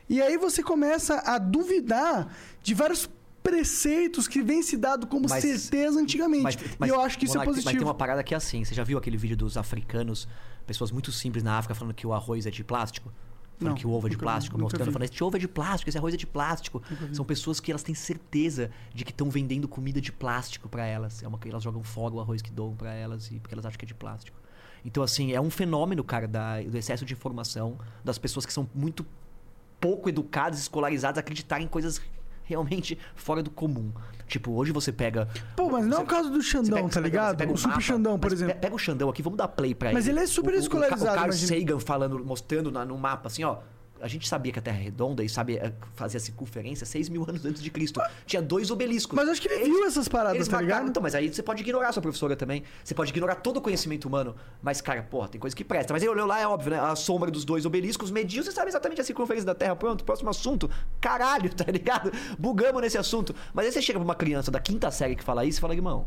E 0.07 0.21
aí 0.21 0.37
você 0.37 0.63
começa 0.63 1.15
a 1.25 1.37
duvidar 1.37 2.33
de 2.63 2.73
vários 2.73 3.09
preceitos 3.43 4.27
que 4.29 4.41
vêm 4.41 4.63
se 4.63 4.77
dado 4.77 5.05
como 5.05 5.27
Mas- 5.29 5.41
certeza 5.43 5.99
antigamente. 5.99 6.57
e 6.83 6.87
eu 6.87 7.01
acho 7.01 7.19
que 7.19 7.25
isso 7.25 7.37
é 7.37 7.43
positivo. 7.43 7.65
Mas 7.65 7.75
tem 7.75 7.83
uma 7.85 7.93
parada 7.93 8.23
que 8.23 8.33
é 8.33 8.37
assim. 8.37 8.63
Você 8.63 8.73
já 8.73 8.83
viu 8.85 8.97
aquele 8.97 9.17
vídeo 9.17 9.35
dos 9.35 9.57
africanos, 9.57 10.25
pessoas 10.65 10.89
muito 10.89 11.11
simples 11.11 11.43
na 11.43 11.57
África, 11.57 11.75
falando 11.75 11.93
que 11.93 12.07
o 12.07 12.13
arroz 12.13 12.45
é 12.45 12.51
de 12.51 12.63
plástico? 12.63 13.11
Falando 13.57 13.77
que 13.77 13.87
o 13.87 13.91
ovo 13.91 14.07
é 14.07 14.09
de 14.09 14.15
nunca 14.15 14.25
plástico, 14.25 14.57
nunca 14.57 14.63
mostrando, 14.63 14.87
vi. 14.87 14.93
falando, 14.93 15.09
esse 15.09 15.23
ovo 15.23 15.37
é 15.37 15.39
de 15.39 15.47
plástico, 15.47 15.89
esse 15.89 15.97
arroz 15.97 16.13
é 16.13 16.17
de 16.17 16.27
plástico. 16.27 16.83
São 17.13 17.23
pessoas 17.23 17.59
que 17.59 17.71
elas 17.71 17.83
têm 17.83 17.95
certeza 17.95 18.69
de 18.93 19.05
que 19.05 19.11
estão 19.11 19.29
vendendo 19.29 19.67
comida 19.67 20.01
de 20.01 20.11
plástico 20.11 20.67
pra 20.67 20.85
elas. 20.85 21.23
É 21.23 21.27
uma 21.27 21.37
que 21.37 21.49
elas 21.49 21.63
jogam 21.63 21.83
fora 21.83 22.13
o 22.13 22.19
arroz 22.19 22.41
que 22.41 22.51
doam 22.51 22.75
pra 22.75 22.93
elas 22.93 23.31
e 23.31 23.39
porque 23.39 23.55
elas 23.55 23.65
acham 23.65 23.77
que 23.77 23.85
é 23.85 23.87
de 23.87 23.93
plástico. 23.93 24.37
Então, 24.83 25.01
assim, 25.01 25.31
é 25.33 25.41
um 25.41 25.49
fenômeno, 25.49 26.03
cara, 26.03 26.27
da, 26.27 26.61
do 26.61 26.77
excesso 26.77 27.05
de 27.05 27.13
informação 27.13 27.77
das 28.03 28.17
pessoas 28.17 28.45
que 28.45 28.53
são 28.53 28.69
muito 28.73 29.05
pouco 29.79 30.09
educadas, 30.09 30.59
escolarizadas, 30.59 31.17
acreditarem 31.17 31.65
em 31.65 31.69
coisas 31.69 32.01
realmente 32.43 32.97
fora 33.15 33.41
do 33.41 33.49
comum. 33.49 33.91
Tipo, 34.27 34.51
hoje 34.53 34.71
você 34.71 34.91
pega. 34.91 35.27
Pô, 35.55 35.69
mas 35.69 35.85
não 35.85 35.99
é 35.99 36.01
o 36.01 36.05
caso 36.05 36.29
do 36.31 36.41
Xandão, 36.41 36.75
pega- 36.77 36.81
tá 36.87 36.93
você 36.93 36.93
pega- 37.01 37.07
ligado? 37.07 37.37
pega 37.37 37.53
O 37.53 37.57
Super 37.57 37.69
mapa, 37.69 37.81
Xandão, 37.81 38.19
por 38.19 38.31
mas 38.31 38.33
exemplo. 38.39 38.55
pe- 38.55 38.59
Pega 38.61 38.75
o 38.75 38.79
Xandão 38.79 39.09
aqui, 39.09 39.21
vamos 39.21 39.37
dar 39.37 39.47
play 39.47 39.75
pra 39.75 39.89
ele. 39.89 39.93
Mas 39.95 40.07
ele 40.07 40.19
é 40.19 40.25
super 40.27 40.53
O- 40.53 40.57
o- 40.57 40.59
escolarizado, 40.59 41.03
O, 41.03 41.13
Carl 41.13 41.25
imagina. 41.27 41.59
Sagan 41.59 41.79
falando, 41.79 42.25
mostrando 42.25 42.71
na- 42.71 42.83
no 42.85 42.97
mapa, 42.97 43.27
assim, 43.27 43.43
ó. 43.43 43.57
A 44.05 44.07
gente 44.07 44.27
sabia 44.27 44.51
que 44.53 44.59
a 44.59 44.61
Terra 44.61 44.77
é 44.77 44.81
redonda 44.83 45.23
e 45.23 45.27
sabe 45.27 45.57
eh, 45.57 45.73
fazer 45.95 46.17
a 46.17 46.19
circunferência 46.19 46.85
6 46.85 47.09
mil 47.09 47.23
anos 47.27 47.43
antes 47.43 47.59
de 47.59 47.71
Cristo. 47.71 47.99
Tinha 48.27 48.39
dois 48.39 48.69
obeliscos. 48.69 49.15
Mas 49.15 49.27
acho 49.27 49.41
que 49.41 49.47
ele 49.47 49.63
Eles- 49.63 49.67
viu 49.69 49.87
essas 49.87 50.07
paradas, 50.07 50.35
eles 50.35 50.47
tá 50.47 50.57
marcaram- 50.57 50.75
ligado? 50.81 50.89
Então, 50.91 51.01
mas 51.01 51.15
aí 51.15 51.33
você 51.33 51.41
pode 51.41 51.63
ignorar 51.63 51.89
a 51.89 51.91
sua 51.91 52.03
professora 52.03 52.35
também. 52.35 52.61
Você 52.83 52.93
pode 52.93 53.09
ignorar 53.09 53.33
todo 53.37 53.57
o 53.57 53.61
conhecimento 53.61 54.07
humano. 54.07 54.35
Mas, 54.61 54.79
cara, 54.79 55.01
porra, 55.01 55.27
tem 55.27 55.41
coisa 55.41 55.55
que 55.55 55.63
presta. 55.63 55.91
Mas 55.91 56.03
ele 56.03 56.11
olhou 56.11 56.27
lá, 56.27 56.39
é 56.39 56.45
óbvio, 56.47 56.69
né? 56.69 56.79
A 56.79 56.95
sombra 56.95 57.31
dos 57.31 57.43
dois 57.43 57.65
obeliscos 57.65 58.11
mediu, 58.11 58.43
você 58.43 58.51
sabe 58.51 58.69
exatamente 58.69 59.01
a 59.01 59.03
circunferência 59.03 59.47
da 59.47 59.55
Terra. 59.55 59.75
Pronto, 59.75 60.03
próximo 60.03 60.29
assunto. 60.29 60.69
Caralho, 61.01 61.49
tá 61.55 61.71
ligado? 61.71 62.11
Bugamos 62.37 62.83
nesse 62.83 62.99
assunto. 62.99 63.33
Mas 63.55 63.65
aí 63.65 63.71
você 63.71 63.81
chega 63.81 63.97
pra 63.97 64.05
uma 64.05 64.13
criança 64.13 64.51
da 64.51 64.59
quinta 64.59 64.91
série 64.91 65.15
que 65.15 65.23
fala 65.23 65.43
isso 65.45 65.57
e 65.57 65.61
fala, 65.61 65.73
irmão, 65.73 66.05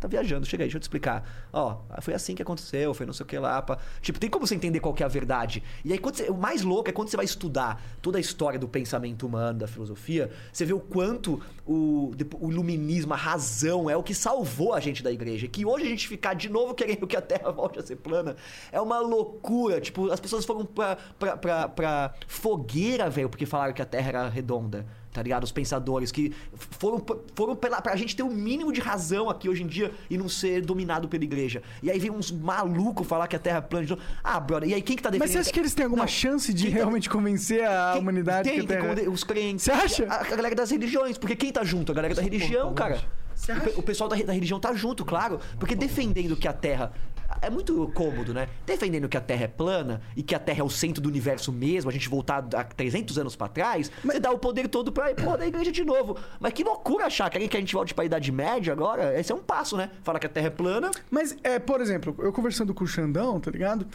tá 0.00 0.06
viajando, 0.08 0.46
chega 0.46 0.62
aí, 0.62 0.66
deixa 0.66 0.76
eu 0.76 0.80
te 0.80 0.84
explicar. 0.84 1.48
Ó, 1.52 1.78
foi 2.00 2.14
assim 2.14 2.34
que 2.34 2.42
aconteceu, 2.42 2.94
foi 2.94 3.04
não 3.06 3.12
sei 3.12 3.24
o 3.24 3.26
que 3.26 3.38
lá. 3.38 3.60
Pá. 3.62 3.78
Tipo, 4.00 4.18
tem 4.20 4.30
como 4.30 4.46
você 4.46 4.54
entender 4.54 4.80
qual 4.80 4.94
é 4.98 5.02
a 5.04 5.08
verdade. 5.08 5.62
E 5.84 5.92
aí, 5.92 5.98
você- 5.98 6.30
o 6.30 6.36
mais 6.36 6.62
louco 6.62 6.88
é 6.88 6.92
quando 6.92 7.08
você 7.08 7.16
vai 7.16 7.24
estudar 7.24 7.82
toda 8.00 8.18
a 8.18 8.20
história 8.20 8.58
do 8.58 8.68
pensamento 8.68 9.26
humano, 9.26 9.58
da 9.58 9.66
filosofia, 9.66 10.30
você 10.52 10.64
vê 10.64 10.72
o 10.72 10.80
quanto 10.80 11.40
o, 11.66 12.12
o 12.40 12.50
iluminismo, 12.50 13.12
a 13.12 13.16
razão, 13.16 13.88
é 13.90 13.96
o 13.96 14.02
que 14.02 14.14
salvou 14.14 14.74
a 14.74 14.80
gente 14.80 15.02
da 15.02 15.10
igreja. 15.12 15.48
Que 15.48 15.64
hoje 15.66 15.86
a 15.86 15.88
gente 15.88 16.06
ficar 16.08 16.34
de 16.34 16.48
novo 16.48 16.74
querendo 16.74 17.06
que 17.06 17.16
a 17.16 17.22
Terra 17.22 17.50
volte 17.52 17.78
a 17.78 17.82
ser 17.82 17.96
plana 17.96 18.36
é 18.72 18.80
uma 18.80 19.00
loucura. 19.00 19.80
Tipo, 19.80 20.10
as 20.10 20.20
pessoas 20.20 20.44
foram 20.44 20.64
pra, 20.64 20.96
pra, 21.18 21.36
pra, 21.36 21.68
pra 21.68 22.14
fogueira, 22.26 23.10
velho, 23.10 23.28
porque 23.28 23.46
falaram 23.46 23.72
que 23.72 23.82
a 23.82 23.86
Terra 23.86 24.08
era 24.08 24.28
redonda 24.28 24.86
tá 25.18 25.22
ligado? 25.22 25.42
Os 25.44 25.50
pensadores 25.52 26.12
que 26.12 26.32
foram, 26.56 27.04
foram 27.34 27.56
pela, 27.56 27.82
pra 27.82 27.96
gente 27.96 28.14
ter 28.14 28.22
o 28.22 28.30
mínimo 28.30 28.72
de 28.72 28.80
razão 28.80 29.28
aqui 29.28 29.48
hoje 29.48 29.64
em 29.64 29.66
dia 29.66 29.92
e 30.08 30.16
não 30.16 30.28
ser 30.28 30.62
dominado 30.62 31.08
pela 31.08 31.24
igreja. 31.24 31.60
E 31.82 31.90
aí 31.90 31.98
vem 31.98 32.10
uns 32.10 32.30
malucos 32.30 33.06
falar 33.06 33.26
que 33.26 33.34
a 33.34 33.38
Terra 33.38 33.58
é 33.58 33.60
plana. 33.60 33.84
de 33.86 33.92
novo. 33.92 34.02
Ah, 34.22 34.38
brother, 34.38 34.68
e 34.68 34.74
aí 34.74 34.82
quem 34.82 34.94
que 34.96 35.02
tá 35.02 35.10
defendendo? 35.10 35.26
Mas 35.28 35.32
você 35.32 35.38
acha 35.38 35.52
que 35.52 35.58
eles 35.60 35.74
têm 35.74 35.84
alguma 35.84 36.04
Não, 36.04 36.08
chance 36.08 36.54
de 36.54 36.68
tá- 36.70 36.76
realmente 36.76 37.10
convencer 37.10 37.64
a 37.64 37.90
quem- 37.94 38.02
humanidade 38.02 38.48
tem, 38.48 38.58
que 38.60 38.64
a 38.64 38.68
Terra... 38.68 38.80
tem 38.80 38.88
como 38.96 39.00
de- 39.02 39.08
os 39.08 39.24
crentes. 39.24 39.64
Você 39.64 39.72
acha? 39.72 40.06
A, 40.06 40.20
a 40.20 40.24
galera 40.36 40.54
das 40.54 40.70
religiões. 40.70 41.18
Porque 41.18 41.34
quem 41.34 41.50
tá 41.52 41.64
junto? 41.64 41.90
A 41.90 41.94
galera 41.94 42.14
da 42.14 42.22
religião, 42.22 42.72
cara. 42.74 43.02
Você 43.34 43.52
O 43.52 43.54
pe- 43.60 43.70
acha? 43.70 43.78
O 43.80 43.82
pessoal 43.82 44.08
da, 44.08 44.16
da 44.16 44.32
religião 44.32 44.60
tá 44.60 44.72
junto, 44.74 45.04
claro. 45.04 45.40
Porque 45.58 45.74
defendendo 45.74 46.36
que 46.36 46.46
a 46.46 46.52
Terra. 46.52 46.92
É 47.40 47.50
muito 47.50 47.90
cômodo, 47.94 48.34
né? 48.34 48.48
Defendendo 48.66 49.08
que 49.08 49.16
a 49.16 49.20
Terra 49.20 49.44
é 49.44 49.48
plana 49.48 50.00
e 50.16 50.22
que 50.22 50.34
a 50.34 50.38
Terra 50.38 50.60
é 50.60 50.62
o 50.62 50.70
centro 50.70 51.02
do 51.02 51.08
universo 51.08 51.52
mesmo, 51.52 51.90
a 51.90 51.92
gente 51.92 52.08
voltar 52.08 52.44
a 52.54 52.64
300 52.64 53.18
anos 53.18 53.36
pra 53.36 53.48
trás, 53.48 53.90
você 54.04 54.20
dá 54.20 54.30
o 54.30 54.38
poder 54.38 54.68
todo 54.68 54.90
pra 54.90 55.14
porra 55.14 55.38
da 55.38 55.46
igreja 55.46 55.70
de 55.70 55.84
novo. 55.84 56.16
Mas 56.40 56.52
que 56.52 56.64
loucura 56.64 57.06
achar. 57.06 57.30
Que 57.30 57.38
a 57.38 57.60
gente 57.60 57.74
volte 57.74 57.94
pra 57.94 58.04
Idade 58.04 58.30
Média 58.32 58.72
agora? 58.72 59.18
Esse 59.18 59.32
é 59.32 59.34
um 59.34 59.42
passo, 59.42 59.76
né? 59.76 59.90
Fala 60.02 60.18
que 60.18 60.26
a 60.26 60.28
Terra 60.28 60.48
é 60.48 60.50
plana. 60.50 60.90
Mas, 61.10 61.36
é, 61.42 61.58
por 61.58 61.80
exemplo, 61.80 62.14
eu 62.18 62.32
conversando 62.32 62.74
com 62.74 62.84
o 62.84 62.86
Xandão, 62.86 63.40
tá 63.40 63.50
ligado? 63.50 63.86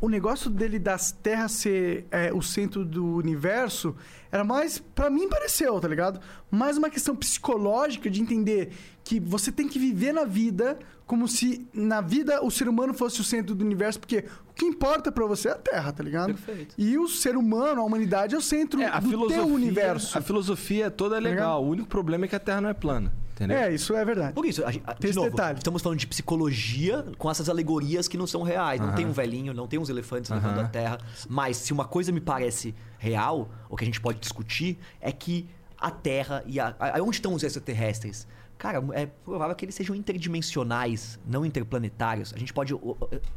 O 0.00 0.08
negócio 0.08 0.48
dele 0.48 0.78
das 0.78 1.10
terras 1.10 1.52
ser 1.52 2.06
é, 2.12 2.32
o 2.32 2.40
centro 2.40 2.84
do 2.84 3.16
universo 3.16 3.96
era 4.30 4.44
mais, 4.44 4.78
Pra 4.78 5.10
mim 5.10 5.28
pareceu, 5.28 5.80
tá 5.80 5.88
ligado? 5.88 6.20
Mais 6.48 6.76
uma 6.76 6.88
questão 6.88 7.16
psicológica 7.16 8.08
de 8.08 8.22
entender 8.22 8.70
que 9.02 9.18
você 9.18 9.50
tem 9.50 9.66
que 9.66 9.78
viver 9.78 10.12
na 10.12 10.24
vida 10.24 10.78
como 11.08 11.26
se 11.26 11.66
na 11.74 12.00
vida 12.00 12.44
o 12.44 12.50
ser 12.50 12.68
humano 12.68 12.94
fosse 12.94 13.20
o 13.20 13.24
centro 13.24 13.54
do 13.54 13.64
universo, 13.64 13.98
porque 13.98 14.26
o 14.48 14.52
que 14.54 14.64
importa 14.66 15.10
pra 15.10 15.26
você 15.26 15.48
é 15.48 15.52
a 15.52 15.56
Terra, 15.56 15.90
tá 15.90 16.04
ligado? 16.04 16.26
Perfeito. 16.34 16.74
E 16.78 16.96
o 16.98 17.08
ser 17.08 17.34
humano, 17.36 17.80
a 17.80 17.84
humanidade 17.84 18.34
é 18.34 18.38
o 18.38 18.42
centro 18.42 18.80
É, 18.80 18.86
a 18.86 19.00
do 19.00 19.08
filosofia, 19.08 19.42
teu 19.42 19.52
universo. 19.52 20.16
A 20.16 20.20
filosofia 20.20 20.86
é 20.86 20.90
toda 20.90 21.18
ligado? 21.18 21.34
legal. 21.34 21.64
O 21.64 21.68
único 21.68 21.88
problema 21.88 22.26
é 22.26 22.28
que 22.28 22.36
a 22.36 22.38
Terra 22.38 22.60
não 22.60 22.68
é 22.68 22.74
plana. 22.74 23.12
Entendeu? 23.32 23.56
É, 23.56 23.72
isso 23.72 23.94
é 23.94 24.04
verdade. 24.04 24.32
Por 24.34 24.44
isso, 24.44 24.62
a, 24.64 24.68
a- 24.68 24.72
Tem 24.72 24.82
de 24.98 25.06
esse 25.06 25.16
novo, 25.16 25.30
detalhe. 25.30 25.58
estamos 25.58 25.80
falando 25.80 25.98
de 25.98 26.06
psicologia 26.08 27.04
com 27.16 27.30
essas 27.30 27.48
alegorias 27.48 28.06
que 28.08 28.18
não 28.18 28.26
são 28.26 28.42
reais. 28.42 28.80
Não 28.80 28.92
tem 28.94 29.06
um 29.06 29.12
velhinho, 29.12 29.54
não 29.54 29.66
tem 29.66 29.78
uns 29.78 29.88
elefantes 29.88 30.30
levando 30.30 30.58
Aham. 30.58 30.64
a 30.66 30.68
terra. 30.68 30.98
Mas 31.28 31.56
se 31.56 31.72
uma 31.72 31.84
coisa 31.84 32.10
me 32.12 32.20
parece 32.20 32.74
real, 32.98 33.48
o 33.70 33.76
que 33.76 33.84
a 33.84 33.86
gente 33.86 34.00
pode 34.00 34.18
discutir 34.18 34.76
é 35.00 35.10
que 35.12 35.48
a 35.80 35.90
Terra 35.90 36.42
e 36.46 36.58
a, 36.58 36.74
a- 36.78 37.00
onde 37.00 37.16
estão 37.16 37.32
os 37.32 37.42
extraterrestres? 37.44 38.26
Cara, 38.58 38.84
é 38.92 39.06
provável 39.06 39.54
que 39.54 39.64
eles 39.64 39.74
sejam 39.74 39.94
interdimensionais, 39.94 41.18
não 41.26 41.46
interplanetários. 41.46 42.32
A 42.34 42.38
gente 42.38 42.52
pode 42.52 42.74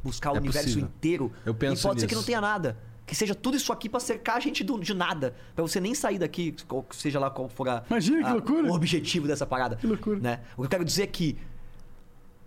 buscar 0.04 0.32
o 0.32 0.36
É 0.38 0.40
universo 0.40 0.68
possível. 0.70 0.86
inteiro. 0.88 1.32
Eu 1.46 1.54
penso 1.54 1.82
e 1.82 1.88
pode 1.90 2.02
ser 2.02 2.08
que 2.08 2.14
nisso. 2.16 2.22
não 2.22 2.26
tenha 2.26 2.42
nada. 2.42 2.78
Que 3.06 3.16
seja 3.16 3.36
tudo 3.36 3.56
isso 3.58 3.72
aqui 3.74 3.88
pra 3.90 4.00
cercar 4.00 4.38
a 4.38 4.40
gente 4.40 4.64
do- 4.64 4.80
de 4.80 4.94
nada. 4.94 5.36
Pra 5.54 5.62
você 5.62 5.80
nem 5.80 5.94
sair 5.94 6.18
daqui, 6.18 6.56
seja 6.92 7.20
lá 7.20 7.30
qual 7.30 7.48
for 7.50 7.68
a, 7.70 7.84
Imagina 7.90 8.18
que 8.20 8.24
a- 8.30 8.34
loucura. 8.34 8.68
o 8.68 8.74
objetivo 8.74 9.28
dessa 9.28 9.46
parada. 9.46 9.76
Que 9.76 9.86
loucura. 9.86 10.20
Né? 10.20 10.40
O 10.58 10.62
que 10.62 10.66
eu 10.66 10.70
quero 10.70 10.86
dizer 10.86 11.04
é 11.04 11.08
que 11.08 11.38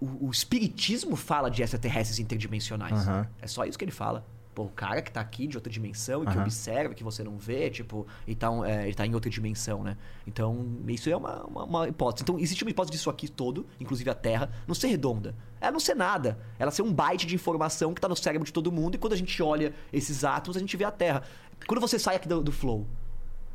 o, 0.01 0.26
o 0.28 0.30
espiritismo 0.30 1.16
fala 1.16 1.51
de 1.51 1.62
extraterrestres 1.62 2.18
interdimensionais. 2.18 3.06
Aham. 3.06 3.28
É 3.40 3.46
só 3.46 3.64
isso 3.64 3.78
que 3.78 3.84
ele 3.84 3.92
fala. 3.92 4.26
Pô, 4.55 4.62
o 4.64 4.68
cara 4.70 5.02
que 5.02 5.10
tá 5.10 5.20
aqui 5.20 5.48
de 5.48 5.56
outra 5.56 5.72
dimensão 5.72 6.22
e 6.22 6.26
que 6.26 6.32
Aham. 6.32 6.43
observa, 6.43 6.94
que 6.94 7.02
você 7.02 7.24
não 7.24 7.36
vê, 7.36 7.68
tipo, 7.70 8.06
e 8.24 8.36
tá, 8.36 8.48
um- 8.51 8.64
é, 8.64 8.85
ele 8.85 8.94
tá 8.94 9.05
em 9.05 9.12
outra 9.12 9.28
dimensão, 9.28 9.82
né? 9.82 9.97
Então, 10.26 10.64
isso 10.86 11.10
é 11.10 11.16
uma, 11.16 11.43
uma, 11.44 11.64
uma 11.64 11.89
hipótese. 11.89 12.22
Então, 12.22 12.39
existe 12.39 12.62
uma 12.62 12.70
hipótese 12.70 12.93
disso 12.93 13.10
aqui 13.10 13.26
todo, 13.28 13.66
inclusive 13.81 14.09
a 14.10 14.14
Terra, 14.14 14.48
não 14.66 14.74
ser 14.74 14.86
redonda. 14.86 15.35
Ela 15.60 15.72
não 15.72 15.81
ser 15.81 15.97
nada. 15.97 16.39
Ela 16.56 16.70
ser 16.70 16.82
um 16.82 16.93
byte 16.93 17.26
de 17.26 17.35
informação 17.35 17.93
que 17.93 18.01
tá 18.01 18.09
no 18.09 18.14
cérebro 18.14 18.47
de 18.47 18.52
todo 18.52 18.70
mundo, 18.70 18.94
e 18.94 18.98
quando 18.98 19.12
a 19.14 19.16
gente 19.16 19.43
olha 19.43 19.74
esses 19.93 20.22
átomos, 20.24 20.56
a 20.56 20.60
gente 20.60 20.76
vê 20.76 20.85
a 20.85 20.90
Terra. 20.93 21.24
Quando 21.66 21.81
você 21.81 21.98
sai 21.98 22.14
aqui 22.14 22.28
do, 22.28 22.40
do 22.40 22.52
flow, 22.52 22.86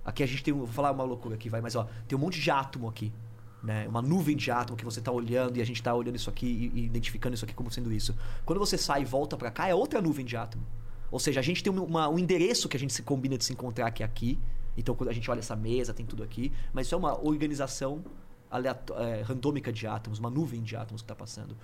aqui 0.03 0.21
a 0.21 0.25
gente 0.27 0.43
tem. 0.43 0.53
um- 0.53 0.57
Vou 0.59 0.67
falar 0.67 0.91
uma 0.91 1.03
loucura 1.05 1.35
aqui, 1.35 1.47
vai, 1.49 1.61
mas 1.61 1.75
ó, 1.77 1.87
tem 2.09 2.17
um 2.17 2.21
monte 2.21 2.41
de 2.41 2.51
átomo 2.51 2.89
aqui. 2.89 3.13
Né? 3.61 3.87
Uma 3.89 4.01
nuvem 4.01 4.37
de 4.37 4.49
átomo 4.51 4.77
que 4.77 4.85
você 4.85 5.01
tá 5.01 5.11
olhando 5.11 5.57
e 5.57 5.61
a 5.61 5.65
gente 5.65 5.83
tá 5.83 5.93
olhando 5.93 6.15
isso 6.15 6.29
aqui 6.29 6.71
e, 6.73 6.79
e 6.79 6.85
identificando 6.85 7.35
isso 7.35 7.43
aqui 7.43 7.53
como 7.53 7.69
sendo 7.69 7.91
isso. 7.91 8.15
Quando 8.45 8.57
você 8.59 8.77
sai 8.77 9.01
e 9.01 9.05
volta 9.05 9.35
pra 9.37 9.51
cá, 9.51 9.67
é 9.67 9.75
outra 9.75 10.01
nuvem 10.01 10.25
de 10.25 10.37
átomo. 10.37 10.65
Ou 11.11 11.19
seja, 11.19 11.39
a 11.39 11.43
gente 11.43 11.63
tem 11.63 11.71
uma- 11.73 12.07
um 12.09 12.17
endereço 12.19 12.67
que 12.69 12.77
a 12.77 12.79
gente 12.79 12.93
se 12.93 13.01
combina 13.03 13.37
de 13.37 13.43
se 13.45 13.53
encontrar 13.53 13.89
que 13.91 14.03
é 14.03 14.05
aqui. 14.05 14.37
Então, 14.77 14.93
quando 14.95 15.09
a 15.09 15.13
gente 15.13 15.29
olha 15.29 15.39
essa 15.39 15.55
mesa, 15.55 15.93
tem 15.93 16.05
tudo 16.05 16.23
aqui. 16.23 16.51
Mas 16.71 16.85
isso 16.87 16.95
é 16.95 16.97
uma 16.97 17.19
organização 17.25 18.03
é, 18.51 19.21
randômica 19.21 19.71
de 19.71 19.85
átomos, 19.85 20.17
uma 20.19 20.29
nuvem 20.29 20.63
de 20.63 20.75
átomos 20.75 21.01
que 21.01 21.05
está 21.05 21.15
passando. 21.15 21.55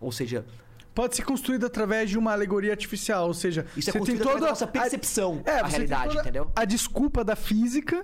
Ou 0.00 0.12
seja, 0.12 0.44
Pode 0.92 1.14
ser 1.14 1.22
construído 1.24 1.64
através 1.64 2.10
de 2.10 2.18
uma 2.18 2.32
alegoria 2.32 2.72
artificial, 2.72 3.28
ou 3.28 3.32
seja, 3.32 3.64
isso 3.76 3.88
é 3.88 3.92
você 3.92 3.92
tem 3.92 4.00
construído 4.00 4.20
através 4.22 4.34
toda 4.34 4.46
da 4.46 4.50
nossa 4.50 4.64
a- 4.64 4.68
percepção 4.68 5.40
É, 5.46 5.60
tem 5.62 5.70
realidade, 5.70 6.18
entendeu? 6.18 6.50
A 6.54 6.64
desculpa 6.64 7.22
da 7.22 7.36
física, 7.36 8.02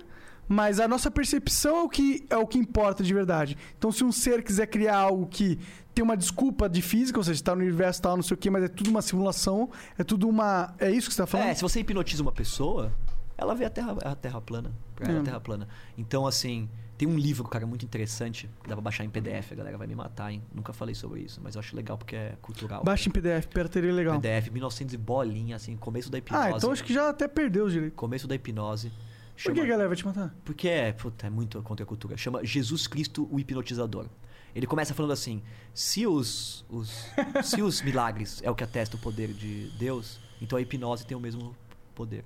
mas 0.49 0.79
a 0.81 0.87
nossa 0.89 1.11
percepção 1.11 1.77
é 1.79 1.83
o 1.83 1.89
que 1.89 2.27
é 2.31 2.37
o 2.37 2.47
que 2.47 2.59
importa 2.59 3.03
de 3.03 3.13
verdade. 3.13 3.57
Então, 3.79 3.91
se 3.91 4.05
um 4.05 4.13
ser 4.13 4.43
quiser 4.43 4.67
criar 4.67 4.97
algo 4.99 5.27
que 5.27 5.59
tem 5.95 6.05
uma 6.05 6.17
desculpa 6.17 6.69
de 6.69 6.83
física, 6.83 7.19
ou 7.19 7.25
seja, 7.25 7.37
está 7.41 7.55
no 7.55 7.63
universo 7.63 8.03
tal, 8.03 8.17
não 8.17 8.23
sei 8.23 8.35
o 8.35 8.39
quê, 8.39 8.51
mas 8.51 8.65
é 8.65 8.69
tudo 8.69 8.91
uma 8.91 9.01
simulação, 9.03 9.71
é 9.99 10.05
tudo 10.05 10.29
uma, 10.29 10.75
é 10.79 10.91
isso 10.91 11.09
que 11.09 11.15
você 11.15 11.23
está 11.23 11.27
falando? 11.27 11.49
É, 11.49 11.55
se 11.55 11.63
você 11.63 11.81
hipnotiza 11.81 12.23
uma 12.23 12.33
pessoa, 12.33 12.93
ela 13.37 13.55
vê 13.55 13.65
a 13.65 13.71
Terra, 13.71 13.97
a 14.05 14.15
terra 14.15 14.41
plana. 14.41 14.73
Pra 14.95 15.09
ela, 15.09 15.19
Hum. 15.19 15.23
a 15.23 15.25
Terra 15.25 15.41
plana. 15.41 15.69
Então, 15.97 16.27
assim, 16.27 16.69
tem 16.99 17.07
um 17.09 17.19
livro, 17.19 17.45
cara, 17.45 17.67
muito 17.67 17.85
interessante, 17.85 18.49
que 18.63 18.69
dá 18.69 18.75
pra 18.75 18.83
baixar 18.83 19.05
em 19.05 19.11
PDF, 19.11 19.53
a 19.53 19.55
galera 19.55 19.77
vai 19.77 19.87
me 19.87 19.95
matar, 19.95 20.33
hein? 20.33 20.43
Nunca 20.55 20.73
falei 20.73 20.95
sobre 20.95 21.21
isso, 21.21 21.41
mas 21.43 21.55
eu 21.55 21.61
acho 21.61 21.75
legal 21.77 21.99
porque 21.99 22.17
é 22.17 22.35
cultural. 22.41 22.83
Baixa 22.85 23.09
em 23.09 23.13
PDF, 23.13 23.47
pirateria 23.47 23.93
legal. 23.93 24.19
PDF, 24.21 24.49
1900 24.51 24.95
e 24.95 24.99
bolinha, 24.99 25.57
assim, 25.57 25.77
começo 25.77 26.11
da 26.11 26.19
hipnose. 26.19 26.45
Ah, 26.47 26.51
então 26.57 26.71
acho 26.71 26.85
que 26.85 26.93
já 26.95 27.09
até 27.11 27.27
perdeu 27.29 27.67
os 27.67 27.73
direitos. 27.73 27.97
Começo 27.97 28.27
da 28.27 28.35
hipnose. 28.35 28.91
Por 29.37 29.43
Chama- 29.43 29.55
que 29.55 29.61
a 29.61 29.67
galera 29.67 29.89
vai 29.89 29.97
te 29.97 30.05
matar? 30.05 30.35
Porque 30.45 30.67
é, 30.69 30.93
puta, 30.93 31.27
é 31.27 31.31
muito 31.31 31.63
contra 31.63 31.85
a 31.85 31.87
cultura. 31.87 32.17
Chama 32.17 32.45
Jesus 32.45 32.87
Cristo 32.87 33.29
o 33.31 33.39
Hipnotizador. 33.39 34.07
Ele 34.55 34.67
começa 34.67 34.95
falando 34.95 35.13
assim: 35.13 35.43
se 35.75 36.07
os, 36.07 36.65
os, 36.71 37.11
se 37.45 37.61
os 37.61 37.83
milagres 37.83 38.41
é 38.43 38.51
o 38.51 38.55
que 38.55 38.65
atesta 38.65 38.97
o 38.97 38.99
poder 38.99 39.29
de 39.33 39.71
Deus, 39.79 40.19
então 40.41 40.57
a 40.59 40.63
hipnose 40.63 41.05
tem 41.07 41.15
o 41.17 41.21
mesmo 41.21 41.55
poder. 41.95 42.25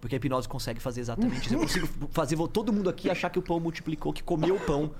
Porque 0.00 0.14
a 0.14 0.18
hipnose 0.18 0.46
consegue 0.46 0.80
fazer 0.80 1.00
exatamente 1.00 1.46
isso. 1.46 1.54
Eu 1.54 1.60
consigo 1.60 1.88
fazer 2.12 2.36
todo 2.48 2.70
mundo 2.70 2.90
aqui 2.90 3.08
achar 3.08 3.30
que 3.30 3.38
o 3.38 3.42
pão 3.42 3.58
multiplicou, 3.58 4.12
que 4.12 4.22
comeu 4.22 4.56
o 4.56 4.60
pão. 4.60 4.94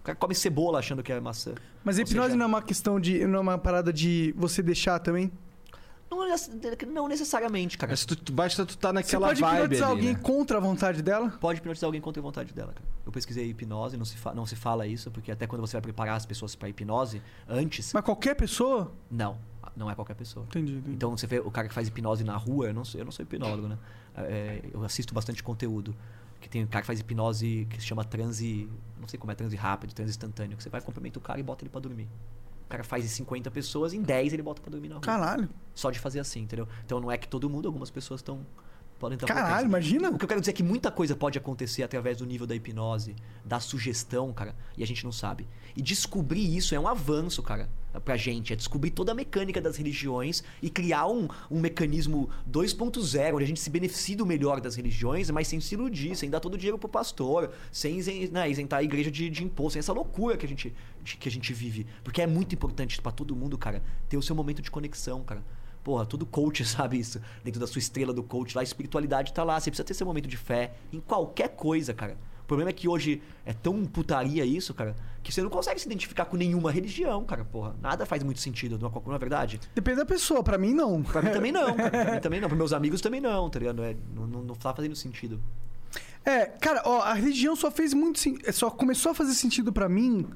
O 0.00 0.04
cara 0.04 0.14
come 0.16 0.34
cebola 0.34 0.78
achando 0.78 1.02
que 1.02 1.10
é 1.10 1.18
maçã. 1.18 1.54
Mas 1.82 1.98
a 1.98 2.02
hipnose 2.02 2.26
seja- 2.26 2.36
não 2.36 2.44
é 2.44 2.48
uma 2.48 2.60
questão 2.62 3.00
de. 3.00 3.26
não 3.26 3.38
é 3.38 3.40
uma 3.40 3.56
parada 3.58 3.90
de 3.90 4.34
você 4.36 4.62
deixar 4.62 4.98
também? 4.98 5.32
Não, 6.10 6.28
nece- 6.28 6.50
não 6.86 7.08
necessariamente, 7.08 7.76
cara. 7.76 7.92
Mas 7.92 8.04
tu, 8.04 8.14
tu- 8.16 8.32
basta 8.32 8.64
tu 8.64 8.70
estar 8.70 8.88
Você 8.88 8.94
naquela 8.94 9.26
pode 9.28 9.40
vibe 9.40 9.54
hipnotizar 9.56 9.88
ali, 9.90 9.96
alguém 9.98 10.12
né? 10.14 10.20
contra 10.22 10.56
a 10.58 10.60
vontade 10.60 11.02
dela? 11.02 11.30
Pode 11.40 11.58
hipnotizar 11.58 11.88
alguém 11.88 12.00
contra 12.00 12.20
a 12.20 12.22
vontade 12.22 12.52
dela, 12.54 12.72
cara. 12.72 12.84
Eu 13.04 13.10
pesquisei 13.12 13.48
hipnose, 13.48 13.96
não 13.96 14.04
se, 14.04 14.16
fa- 14.16 14.34
não 14.34 14.46
se 14.46 14.54
fala 14.56 14.86
isso, 14.86 15.10
porque 15.10 15.30
até 15.32 15.46
quando 15.46 15.60
você 15.60 15.72
vai 15.76 15.82
preparar 15.82 16.16
as 16.16 16.24
pessoas 16.24 16.54
pra 16.54 16.68
hipnose, 16.68 17.20
antes. 17.48 17.92
Mas 17.92 18.04
qualquer 18.04 18.34
pessoa? 18.36 18.92
Não, 19.10 19.36
não 19.76 19.90
é 19.90 19.94
qualquer 19.94 20.14
pessoa. 20.14 20.46
Entendi. 20.46 20.74
entendi. 20.74 20.92
Então 20.94 21.16
você 21.16 21.26
vê 21.26 21.40
o 21.40 21.50
cara 21.50 21.66
que 21.68 21.74
faz 21.74 21.88
hipnose 21.88 22.22
na 22.24 22.36
rua, 22.36 22.66
eu 22.66 22.74
não 22.74 22.84
sou, 22.84 23.00
eu 23.00 23.04
não 23.04 23.12
sou 23.12 23.22
hipnólogo, 23.24 23.66
né? 23.68 23.78
É, 24.16 24.62
eu 24.72 24.82
assisto 24.84 25.12
bastante 25.12 25.42
conteúdo. 25.42 25.94
Que 26.40 26.48
tem 26.50 26.62
um 26.62 26.66
cara 26.66 26.82
que 26.82 26.86
faz 26.86 27.00
hipnose 27.00 27.66
que 27.70 27.80
se 27.80 27.86
chama 27.86 28.04
transe. 28.04 28.68
Não 29.00 29.08
sei 29.08 29.18
como 29.18 29.32
é 29.32 29.34
transe 29.34 29.56
rápido, 29.56 29.92
transe 29.92 30.10
instantâneo. 30.10 30.56
Que 30.56 30.62
você 30.62 30.68
vai, 30.68 30.80
cumprimenta 30.80 31.18
o 31.18 31.22
cara 31.22 31.40
e 31.40 31.42
bota 31.42 31.64
ele 31.64 31.70
pra 31.70 31.80
dormir. 31.80 32.08
O 32.66 32.68
cara 32.68 32.82
faz 32.82 33.04
em 33.04 33.08
50 33.08 33.48
pessoas, 33.50 33.94
em 33.94 34.02
10 34.02 34.32
ele 34.32 34.42
bota 34.42 34.60
pra 34.60 34.70
dormir 34.70 34.88
na 34.88 34.96
rua. 34.96 35.02
Caralho. 35.02 35.48
Só 35.72 35.90
de 35.90 36.00
fazer 36.00 36.18
assim, 36.18 36.42
entendeu? 36.42 36.68
Então 36.84 36.98
não 37.00 37.10
é 37.10 37.16
que 37.16 37.28
todo 37.28 37.48
mundo, 37.48 37.66
algumas 37.68 37.90
pessoas 37.90 38.18
estão 38.18 38.44
Podem 38.98 39.16
estar 39.16 39.26
Caralho, 39.26 39.66
imagina. 39.66 40.10
O 40.10 40.18
que 40.18 40.24
eu 40.24 40.28
quero 40.28 40.40
dizer 40.40 40.52
é 40.52 40.54
que 40.54 40.62
muita 40.62 40.90
coisa 40.90 41.14
pode 41.14 41.36
acontecer 41.36 41.82
através 41.82 42.16
do 42.16 42.24
nível 42.24 42.46
da 42.46 42.54
hipnose, 42.54 43.14
da 43.44 43.60
sugestão, 43.60 44.32
cara, 44.32 44.56
e 44.76 44.82
a 44.82 44.86
gente 44.86 45.04
não 45.04 45.12
sabe. 45.12 45.46
E 45.76 45.82
descobrir 45.82 46.56
isso 46.56 46.74
é 46.74 46.80
um 46.80 46.88
avanço, 46.88 47.42
cara, 47.42 47.68
pra 48.04 48.16
gente. 48.16 48.54
É 48.54 48.56
descobrir 48.56 48.90
toda 48.90 49.12
a 49.12 49.14
mecânica 49.14 49.60
das 49.60 49.76
religiões 49.76 50.42
e 50.62 50.70
criar 50.70 51.06
um, 51.08 51.28
um 51.50 51.60
mecanismo 51.60 52.30
2.0, 52.50 53.34
onde 53.34 53.44
a 53.44 53.46
gente 53.46 53.60
se 53.60 53.68
beneficie 53.68 54.16
do 54.16 54.24
melhor 54.24 54.62
das 54.62 54.76
religiões, 54.76 55.30
mas 55.30 55.46
sem 55.46 55.60
se 55.60 55.74
iludir, 55.74 56.16
sem 56.16 56.30
dar 56.30 56.40
todo 56.40 56.54
o 56.54 56.58
dinheiro 56.58 56.78
pro 56.78 56.88
pastor, 56.88 57.52
sem 57.70 58.00
né, 58.30 58.48
isentar 58.48 58.78
a 58.78 58.82
igreja 58.82 59.10
de, 59.10 59.28
de 59.28 59.44
imposto, 59.44 59.72
sem 59.72 59.80
essa 59.80 59.92
loucura 59.92 60.38
que 60.38 60.46
a 60.46 60.48
gente, 60.48 60.74
que 61.04 61.28
a 61.28 61.32
gente 61.32 61.52
vive. 61.52 61.86
Porque 62.02 62.22
é 62.22 62.26
muito 62.26 62.54
importante 62.54 63.00
pra 63.02 63.12
todo 63.12 63.36
mundo, 63.36 63.58
cara, 63.58 63.82
ter 64.08 64.16
o 64.16 64.22
seu 64.22 64.34
momento 64.34 64.62
de 64.62 64.70
conexão, 64.70 65.22
cara. 65.22 65.42
Porra, 65.86 66.04
todo 66.04 66.26
coach 66.26 66.64
sabe 66.66 66.98
isso. 66.98 67.20
Dentro 67.44 67.60
da 67.60 67.66
sua 67.68 67.78
estrela 67.78 68.12
do 68.12 68.24
coach 68.24 68.56
lá, 68.56 68.60
a 68.60 68.64
espiritualidade 68.64 69.32
tá 69.32 69.44
lá. 69.44 69.60
Você 69.60 69.70
precisa 69.70 69.86
ter 69.86 69.94
seu 69.94 70.04
momento 70.04 70.26
de 70.26 70.36
fé 70.36 70.72
em 70.92 70.98
qualquer 70.98 71.50
coisa, 71.50 71.94
cara. 71.94 72.16
O 72.42 72.46
problema 72.46 72.70
é 72.70 72.72
que 72.72 72.88
hoje 72.88 73.22
é 73.44 73.52
tão 73.52 73.84
putaria 73.84 74.44
isso, 74.44 74.74
cara, 74.74 74.96
que 75.22 75.32
você 75.32 75.40
não 75.42 75.48
consegue 75.50 75.80
se 75.80 75.86
identificar 75.86 76.24
com 76.24 76.36
nenhuma 76.36 76.72
religião, 76.72 77.24
cara, 77.24 77.44
porra. 77.44 77.76
Nada 77.80 78.04
faz 78.04 78.20
muito 78.24 78.40
sentido, 78.40 78.76
não 78.80 78.88
é, 78.88 78.92
não 79.06 79.14
é 79.14 79.18
verdade? 79.18 79.60
Depende 79.76 79.98
da 79.98 80.04
pessoa, 80.06 80.42
pra 80.42 80.58
mim 80.58 80.72
não. 80.74 81.02
Pra 81.04 81.22
mim 81.22 81.30
também 81.30 81.52
não, 81.52 81.74
cara. 81.76 81.90
Pra 81.90 82.14
mim 82.14 82.18
também 82.22 82.40
não. 82.40 82.48
Pros 82.48 82.58
meus 82.58 82.72
amigos 82.72 83.00
também 83.00 83.20
não, 83.20 83.48
tá 83.48 83.58
ligado? 83.60 83.80
É, 83.84 83.94
não, 84.12 84.26
não, 84.26 84.42
não 84.42 84.54
tá 84.56 84.74
fazendo 84.74 84.96
sentido. 84.96 85.40
É, 86.24 86.46
cara, 86.46 86.82
ó, 86.84 87.00
a 87.02 87.14
religião 87.14 87.54
só 87.54 87.70
fez 87.70 87.94
muito 87.94 88.18
sen- 88.18 88.38
Só 88.52 88.70
começou 88.70 89.12
a 89.12 89.14
fazer 89.14 89.34
sentido 89.34 89.72
pra 89.72 89.88
mim. 89.88 90.26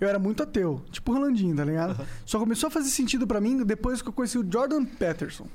Eu 0.00 0.08
era 0.08 0.18
muito 0.18 0.42
ateu. 0.42 0.82
Tipo 0.90 1.12
o 1.12 1.14
Rolandinho, 1.16 1.54
tá 1.56 1.64
ligado? 1.64 2.06
Só 2.26 2.38
começou 2.38 2.66
a 2.66 2.70
fazer 2.70 2.90
sentido 2.90 3.26
pra 3.26 3.40
mim 3.40 3.62
depois 3.64 4.02
que 4.02 4.08
eu 4.08 4.12
conheci 4.12 4.38
o 4.38 4.46
Jordan 4.50 4.84
Peterson. 4.84 5.46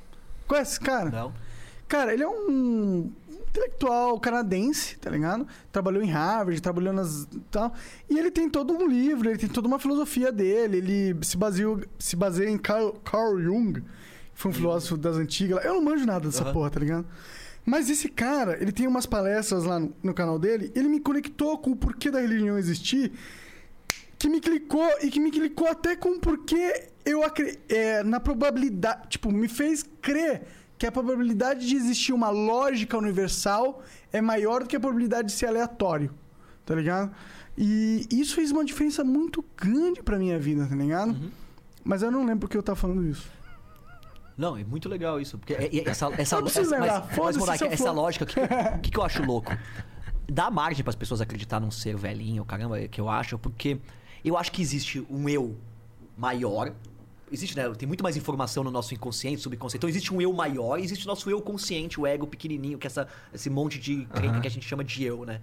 Conhece 0.47 0.71
esse 0.71 0.79
cara? 0.79 1.09
Não? 1.09 1.33
Cara, 1.87 2.13
ele 2.13 2.23
é 2.23 2.27
um 2.27 3.11
intelectual 3.49 4.19
canadense, 4.19 4.97
tá 4.97 5.09
ligado? 5.09 5.47
Trabalhou 5.71 6.01
em 6.03 6.09
Harvard, 6.09 6.61
trabalhou 6.61 6.93
nas. 6.93 7.27
tal. 7.51 7.73
E 8.09 8.17
ele 8.17 8.31
tem 8.31 8.49
todo 8.49 8.73
um 8.73 8.87
livro, 8.87 9.29
ele 9.29 9.37
tem 9.37 9.49
toda 9.49 9.67
uma 9.67 9.79
filosofia 9.79 10.31
dele. 10.31 10.77
Ele 10.77 11.17
se 11.23 11.35
baseou, 11.35 11.81
se 11.97 12.15
baseia 12.15 12.49
em 12.49 12.57
Carl, 12.57 12.93
Carl 13.03 13.39
Jung, 13.41 13.81
que 13.81 13.83
foi 14.33 14.51
um 14.51 14.53
filósofo 14.53 14.97
das 14.97 15.17
antigas. 15.17 15.63
Eu 15.65 15.75
não 15.75 15.81
manjo 15.81 16.05
nada 16.05 16.27
dessa 16.27 16.43
Aham. 16.43 16.53
porra, 16.53 16.69
tá 16.69 16.79
ligado? 16.79 17.05
Mas 17.65 17.89
esse 17.89 18.07
cara, 18.07 18.57
ele 18.61 18.71
tem 18.71 18.87
umas 18.87 19.05
palestras 19.05 19.63
lá 19.63 19.79
no, 19.79 19.93
no 20.01 20.13
canal 20.13 20.39
dele, 20.39 20.71
ele 20.75 20.87
me 20.87 20.99
conectou 20.99 21.57
com 21.57 21.71
o 21.71 21.75
porquê 21.75 22.09
da 22.09 22.19
religião 22.19 22.57
existir, 22.57 23.11
que 24.19 24.27
me 24.29 24.39
clicou 24.41 24.85
e 25.01 25.09
que 25.09 25.19
me 25.19 25.31
clicou 25.31 25.67
até 25.67 25.95
com 25.95 26.09
o 26.09 26.19
porquê 26.19 26.89
eu 27.05 27.23
acredito. 27.23 27.59
É, 27.73 28.03
na 28.03 28.19
probabilidade. 28.19 29.07
Tipo, 29.09 29.31
me 29.31 29.47
fez 29.47 29.83
crer 30.01 30.43
que 30.77 30.85
a 30.85 30.91
probabilidade 30.91 31.65
de 31.67 31.75
existir 31.75 32.13
uma 32.13 32.29
lógica 32.29 32.97
universal 32.97 33.81
é 34.11 34.21
maior 34.21 34.61
do 34.63 34.67
que 34.69 34.75
a 34.75 34.79
probabilidade 34.79 35.29
de 35.29 35.33
ser 35.33 35.47
aleatório. 35.47 36.13
Tá 36.65 36.75
ligado? 36.75 37.11
E 37.57 38.05
isso 38.11 38.35
fez 38.35 38.51
uma 38.51 38.63
diferença 38.63 39.03
muito 39.03 39.43
grande 39.57 40.03
pra 40.03 40.17
minha 40.19 40.37
vida, 40.37 40.67
tá 40.67 40.75
ligado? 40.75 41.09
Uhum. 41.11 41.31
Mas 41.83 42.01
eu 42.03 42.11
não 42.11 42.21
lembro 42.25 42.41
porque 42.41 42.55
eu 42.57 42.63
tava 42.63 42.75
falando 42.75 43.05
isso. 43.07 43.27
Não, 44.37 44.55
é 44.55 44.63
muito 44.63 44.87
legal 44.87 45.19
isso. 45.19 45.37
Porque 45.37 45.53
é- 45.53 45.65
é- 45.77 45.89
essa, 45.89 46.09
essa, 46.17 46.35
Eu 46.39 46.43
preciso 46.43 46.73
essa, 46.73 46.75
lembrar. 46.75 47.07
mas, 47.07 47.17
mas, 47.17 47.37
Monark, 47.37 47.63
essa 47.65 47.83
for. 47.85 47.91
lógica, 47.91 48.25
o 48.25 48.27
que, 48.27 48.39
que, 48.83 48.91
que 48.91 48.97
eu 48.99 49.03
acho 49.03 49.23
louco? 49.23 49.51
Dá 50.31 50.49
margem 50.51 50.83
para 50.83 50.91
as 50.91 50.95
pessoas 50.95 51.19
acreditar 51.21 51.59
num 51.59 51.71
ser 51.71 51.95
velhinho, 51.97 52.45
caramba, 52.45 52.79
é 52.79 52.87
que 52.87 53.01
eu 53.01 53.09
acho, 53.09 53.37
porque 53.39 53.79
eu 54.23 54.37
acho 54.37 54.51
que 54.51 54.61
existe 54.61 55.05
um 55.09 55.27
eu 55.29 55.57
maior. 56.17 56.73
Existe, 57.31 57.55
né? 57.55 57.69
Tem 57.75 57.87
muito 57.87 58.03
mais 58.03 58.17
informação 58.17 58.63
no 58.63 58.71
nosso 58.71 58.93
inconsciente, 58.93 59.41
subconsciente. 59.41 59.77
Então 59.77 59.89
existe 59.89 60.13
um 60.13 60.19
eu 60.19 60.33
maior 60.33 60.79
e 60.79 60.83
existe 60.83 61.05
o 61.05 61.07
nosso 61.07 61.29
eu 61.29 61.41
consciente, 61.41 61.99
o 61.99 62.07
ego 62.07 62.25
pequenininho, 62.25 62.77
que 62.77 62.87
é 62.87 62.89
essa, 62.89 63.07
esse 63.33 63.49
monte 63.49 63.77
de 63.79 64.05
crenca 64.05 64.41
que 64.41 64.47
a 64.47 64.51
gente 64.51 64.67
chama 64.67 64.83
de 64.83 65.03
eu, 65.03 65.25
né? 65.25 65.41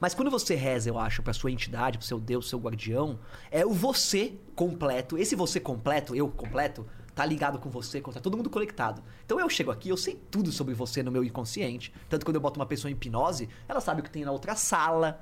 Mas 0.00 0.14
quando 0.14 0.30
você 0.30 0.54
reza, 0.54 0.88
eu 0.88 0.98
acho, 0.98 1.22
pra 1.22 1.32
sua 1.32 1.50
entidade, 1.50 1.98
pro 1.98 2.06
seu 2.06 2.20
Deus, 2.20 2.48
seu 2.48 2.58
guardião, 2.58 3.18
é 3.50 3.66
o 3.66 3.72
você 3.72 4.34
completo. 4.54 5.18
Esse 5.18 5.34
você 5.34 5.58
completo, 5.58 6.14
eu 6.14 6.28
completo, 6.28 6.86
tá 7.14 7.24
ligado 7.24 7.58
com 7.58 7.68
você, 7.68 8.00
tá 8.00 8.20
todo 8.20 8.36
mundo 8.36 8.48
conectado. 8.48 9.02
Então 9.24 9.40
eu 9.40 9.50
chego 9.50 9.72
aqui, 9.72 9.88
eu 9.88 9.96
sei 9.96 10.20
tudo 10.30 10.52
sobre 10.52 10.72
você 10.72 11.02
no 11.02 11.10
meu 11.10 11.24
inconsciente. 11.24 11.92
Tanto 12.08 12.20
que 12.20 12.26
quando 12.26 12.36
eu 12.36 12.40
boto 12.40 12.60
uma 12.60 12.66
pessoa 12.66 12.90
em 12.90 12.94
hipnose, 12.94 13.48
ela 13.68 13.80
sabe 13.80 14.00
o 14.00 14.04
que 14.04 14.10
tem 14.10 14.24
na 14.24 14.30
outra 14.30 14.54
sala. 14.54 15.20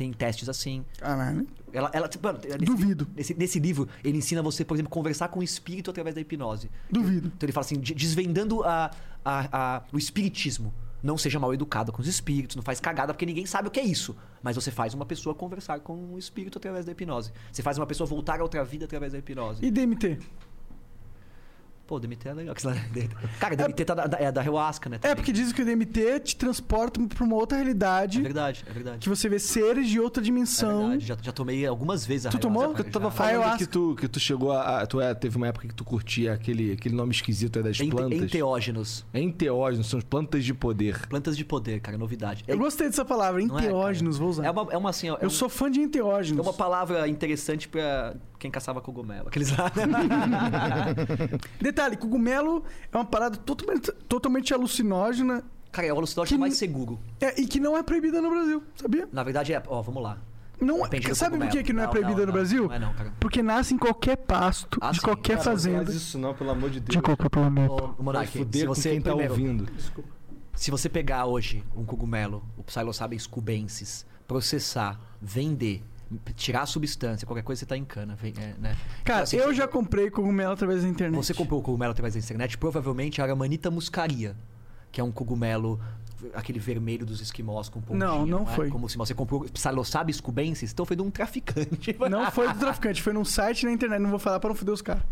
Tem 0.00 0.14
testes 0.14 0.48
assim. 0.48 0.82
Caralho. 0.98 1.46
Ela, 1.74 1.90
ela, 1.92 2.08
tipo, 2.08 2.26
mano, 2.26 2.38
nesse- 2.42 2.56
Duvido. 2.64 3.06
Nesse, 3.14 3.34
nesse 3.34 3.58
livro, 3.60 3.86
ele 4.02 4.16
ensina 4.16 4.40
você, 4.42 4.64
por 4.64 4.72
exemplo, 4.74 4.88
conversar 4.90 5.28
com 5.28 5.40
o 5.40 5.42
espírito 5.42 5.90
através 5.90 6.14
da 6.14 6.22
hipnose. 6.22 6.70
Duvido. 6.90 7.30
Então 7.36 7.44
ele 7.46 7.52
fala 7.52 7.66
assim, 7.66 7.78
de- 7.78 7.92
desvendando 7.94 8.64
a, 8.64 8.90
a- 9.22 9.48
a- 9.76 9.82
o 9.92 9.98
espiritismo. 9.98 10.72
Não 11.02 11.18
seja 11.18 11.38
mal 11.38 11.52
educado 11.52 11.92
com 11.92 12.00
os 12.00 12.08
espíritos, 12.08 12.56
não 12.56 12.62
faz 12.62 12.80
cagada, 12.80 13.12
porque 13.12 13.26
ninguém 13.26 13.44
sabe 13.44 13.68
o 13.68 13.70
que 13.70 13.78
é 13.78 13.84
isso. 13.84 14.16
Mas 14.42 14.56
você 14.56 14.70
faz 14.70 14.94
uma 14.94 15.04
pessoa 15.04 15.34
conversar 15.34 15.80
com 15.80 16.14
o 16.14 16.18
espírito 16.18 16.56
através 16.56 16.86
da 16.86 16.92
hipnose. 16.92 17.30
Você 17.52 17.62
faz 17.62 17.76
uma 17.76 17.86
pessoa 17.86 18.06
voltar 18.06 18.40
a 18.40 18.42
outra 18.42 18.64
vida 18.64 18.86
através 18.86 19.12
da 19.12 19.18
hipnose. 19.18 19.62
E 19.62 19.70
DMT? 19.70 20.18
Pô, 21.90 21.98
DMT 21.98 22.28
é 22.28 22.32
legal. 22.34 22.54
Cara, 23.40 23.56
DMT 23.56 23.84
tá 23.84 23.94
da, 23.96 24.16
é 24.16 24.30
da 24.30 24.42
ayahuasca, 24.42 24.88
né? 24.88 24.94
É, 24.94 24.98
também. 25.00 25.16
porque 25.16 25.32
dizem 25.32 25.52
que 25.52 25.60
o 25.60 25.64
DMT 25.64 26.20
te 26.20 26.36
transporta 26.36 27.00
pra 27.04 27.24
uma 27.24 27.34
outra 27.34 27.58
realidade 27.58 28.20
É 28.20 28.22
verdade, 28.22 28.64
é 28.64 28.72
verdade. 28.72 28.98
que 29.00 29.08
você 29.08 29.28
vê 29.28 29.40
seres 29.40 29.88
de 29.88 29.98
outra 29.98 30.22
É 30.22 30.24
dimensão. 30.24 30.82
verdade. 30.90 31.04
Já, 31.06 31.16
já 31.20 31.32
tomei 31.32 31.66
algumas 31.66 32.06
vezes 32.06 32.26
a 32.26 32.30
Tu 32.30 32.38
tomou? 32.38 32.68
Porque 32.68 32.84
Tu 32.84 32.92
tava 32.92 33.10
falando 33.10 33.30
Ayahuasca. 33.32 33.58
que 33.58 33.66
tu, 33.66 33.96
que 33.96 34.06
tu 34.06 34.20
chegou 34.20 34.52
a. 34.52 34.82
a- 34.82 34.86
tu 34.86 35.00
é, 35.00 35.12
teve 35.14 35.36
uma 35.36 35.48
época 35.48 35.66
que 35.66 35.74
tu 35.74 35.82
curtia 35.84 36.32
aquele, 36.32 36.70
aquele 36.70 36.94
nome 36.94 37.10
esquisito 37.12 37.56
aí 37.58 37.64
das 37.64 37.80
Ente- 37.80 37.90
plantas. 37.90 38.20
Enteógenos. 38.22 39.04
Enteógenos, 39.12 39.88
são 39.88 39.98
as 39.98 40.04
plantas 40.04 40.44
de 40.44 40.54
poder. 40.54 41.08
Plantas 41.08 41.36
de 41.36 41.44
poder, 41.44 41.80
cara, 41.80 41.98
novidade. 41.98 42.44
Eu 42.46 42.56
gostei 42.56 42.86
dessa 42.86 43.04
palavra, 43.04 43.40
é, 43.40 43.44
enteógenos, 43.46 44.16
vou 44.16 44.28
usar. 44.28 44.44
É 44.46 44.50
uma, 44.52 44.68
é 44.70 44.76
uma 44.76 44.90
assim, 44.90 45.08
é 45.08 45.16
Eu 45.20 45.26
um- 45.26 45.30
sou 45.30 45.48
fã 45.48 45.68
de 45.68 45.80
enteógenos. 45.80 46.38
É 46.38 46.42
uma 46.48 46.54
palavra 46.56 47.08
interessante 47.08 47.66
pra 47.66 48.14
quem 48.40 48.50
caçava 48.50 48.80
cogumelo. 48.80 49.28
Aqueles 49.28 49.56
lá. 49.56 49.70
Detalhe, 51.60 51.96
cogumelo 51.96 52.64
é 52.92 52.96
uma 52.96 53.04
parada 53.04 53.36
totalmente, 53.36 53.92
totalmente 54.08 54.52
alucinógena 54.54 55.44
Cara, 55.70 55.86
é 55.86 55.92
o 55.92 55.96
alucinógeno 55.96 56.36
Que- 56.36 56.40
mais 56.40 56.56
seguro. 56.56 56.98
é, 57.20 57.40
e 57.40 57.46
que 57.46 57.60
não 57.60 57.76
é 57.76 57.82
proibida 57.82 58.20
no 58.20 58.28
Brasil, 58.30 58.62
sabia? 58.74 59.08
Na 59.12 59.22
verdade 59.22 59.52
é. 59.54 59.62
Ó, 59.68 59.80
vamos 59.82 60.02
lá. 60.02 60.18
Não, 60.60 60.82
Depende 60.82 61.14
sabe 61.14 61.38
por 61.38 61.48
que, 61.48 61.62
que 61.62 61.72
não 61.72 61.82
é 61.82 61.86
Não, 61.86 61.90
proibida 61.92 62.12
não, 62.16 62.20
no 62.20 62.26
não, 62.26 62.32
Brasil? 62.34 62.64
não 62.68 62.74
é 62.74 62.78
não, 62.78 62.92
cara. 62.92 63.14
Porque 63.20 63.42
nasce 63.42 63.72
em 63.72 63.78
qualquer 63.78 64.16
pasto, 64.16 64.78
Ah, 64.82 64.90
de 64.90 64.96
sim. 64.98 65.02
qualquer 65.04 65.38
Cara, 65.38 65.44
fazenda. 65.44 65.84
Faz 65.86 65.94
isso 65.96 66.18
não, 66.18 66.34
pelo 66.34 66.50
amor 66.50 66.68
de 66.70 66.80
Deus. 66.80 66.96
De 66.96 67.00
qualquer 67.00 67.30
planeta. 67.30 67.72
Ô, 67.72 68.02
Monark, 68.02 68.30
se 68.30 68.66
você 68.66 68.90
quem 68.90 69.00
tá 69.00 69.10
primeiro, 69.10 69.32
ouvindo. 69.32 69.68
Se 70.54 70.70
você 70.70 70.88
pegar 70.90 71.24
hoje 71.24 71.64
um 71.74 71.84
cogumelo, 71.84 72.44
o 72.58 72.62
Psilocybin 72.62 73.16
cubensis, 73.30 74.04
processar, 74.28 75.00
vender, 75.22 75.82
tirar 76.34 76.62
a 76.62 76.66
substância, 76.66 77.26
qualquer 77.26 77.42
coisa 77.42 77.60
você 77.60 77.66
tá 77.66 77.76
em 77.76 77.84
cana, 77.84 78.16
vem- 78.16 78.34
é, 78.36 78.54
né? 78.58 78.76
Cara, 79.04 79.20
Então, 79.20 79.22
assim, 79.22 79.36
eu 79.36 79.54
já 79.54 79.68
comprei 79.68 80.10
cogumelo 80.10 80.52
através 80.52 80.82
da 80.82 80.88
internet. 80.88 81.16
Você 81.24 81.34
comprou 81.34 81.60
o 81.60 81.62
cogumelo 81.62 81.92
através 81.92 82.14
da 82.14 82.20
internet, 82.20 82.58
provavelmente 82.58 83.20
era 83.20 83.32
Amanita 83.32 83.70
muscaria, 83.70 84.36
que 84.90 85.00
é 85.00 85.04
um 85.04 85.12
cogumelo 85.12 85.80
aquele 86.34 86.58
vermelho 86.58 87.06
dos 87.06 87.20
esquimós 87.20 87.68
com 87.68 87.80
pontinha. 87.80 88.06
Não, 88.06 88.26
não 88.26 88.42
é? 88.42 88.54
foi. 88.54 88.68
Como 88.68 88.88
se 88.88 88.96
você 88.96 89.14
comprou 89.14 89.44
Psilocybe 89.44 90.20
cubensis, 90.20 90.72
então 90.72 90.84
foi 90.84 90.96
de 90.96 91.02
um 91.02 91.10
traficante. 91.10 91.96
Não 92.10 92.30
foi 92.30 92.52
do 92.52 92.58
traficante, 92.58 93.00
foi 93.00 93.12
num 93.12 93.24
site 93.24 93.64
na 93.64 93.72
internet. 93.72 94.00
Não 94.00 94.10
vou 94.10 94.18
falar 94.18 94.38
pra 94.38 94.48
não 94.48 94.54
foder 94.54 94.74
os 94.74 94.82
caras. 94.82 95.02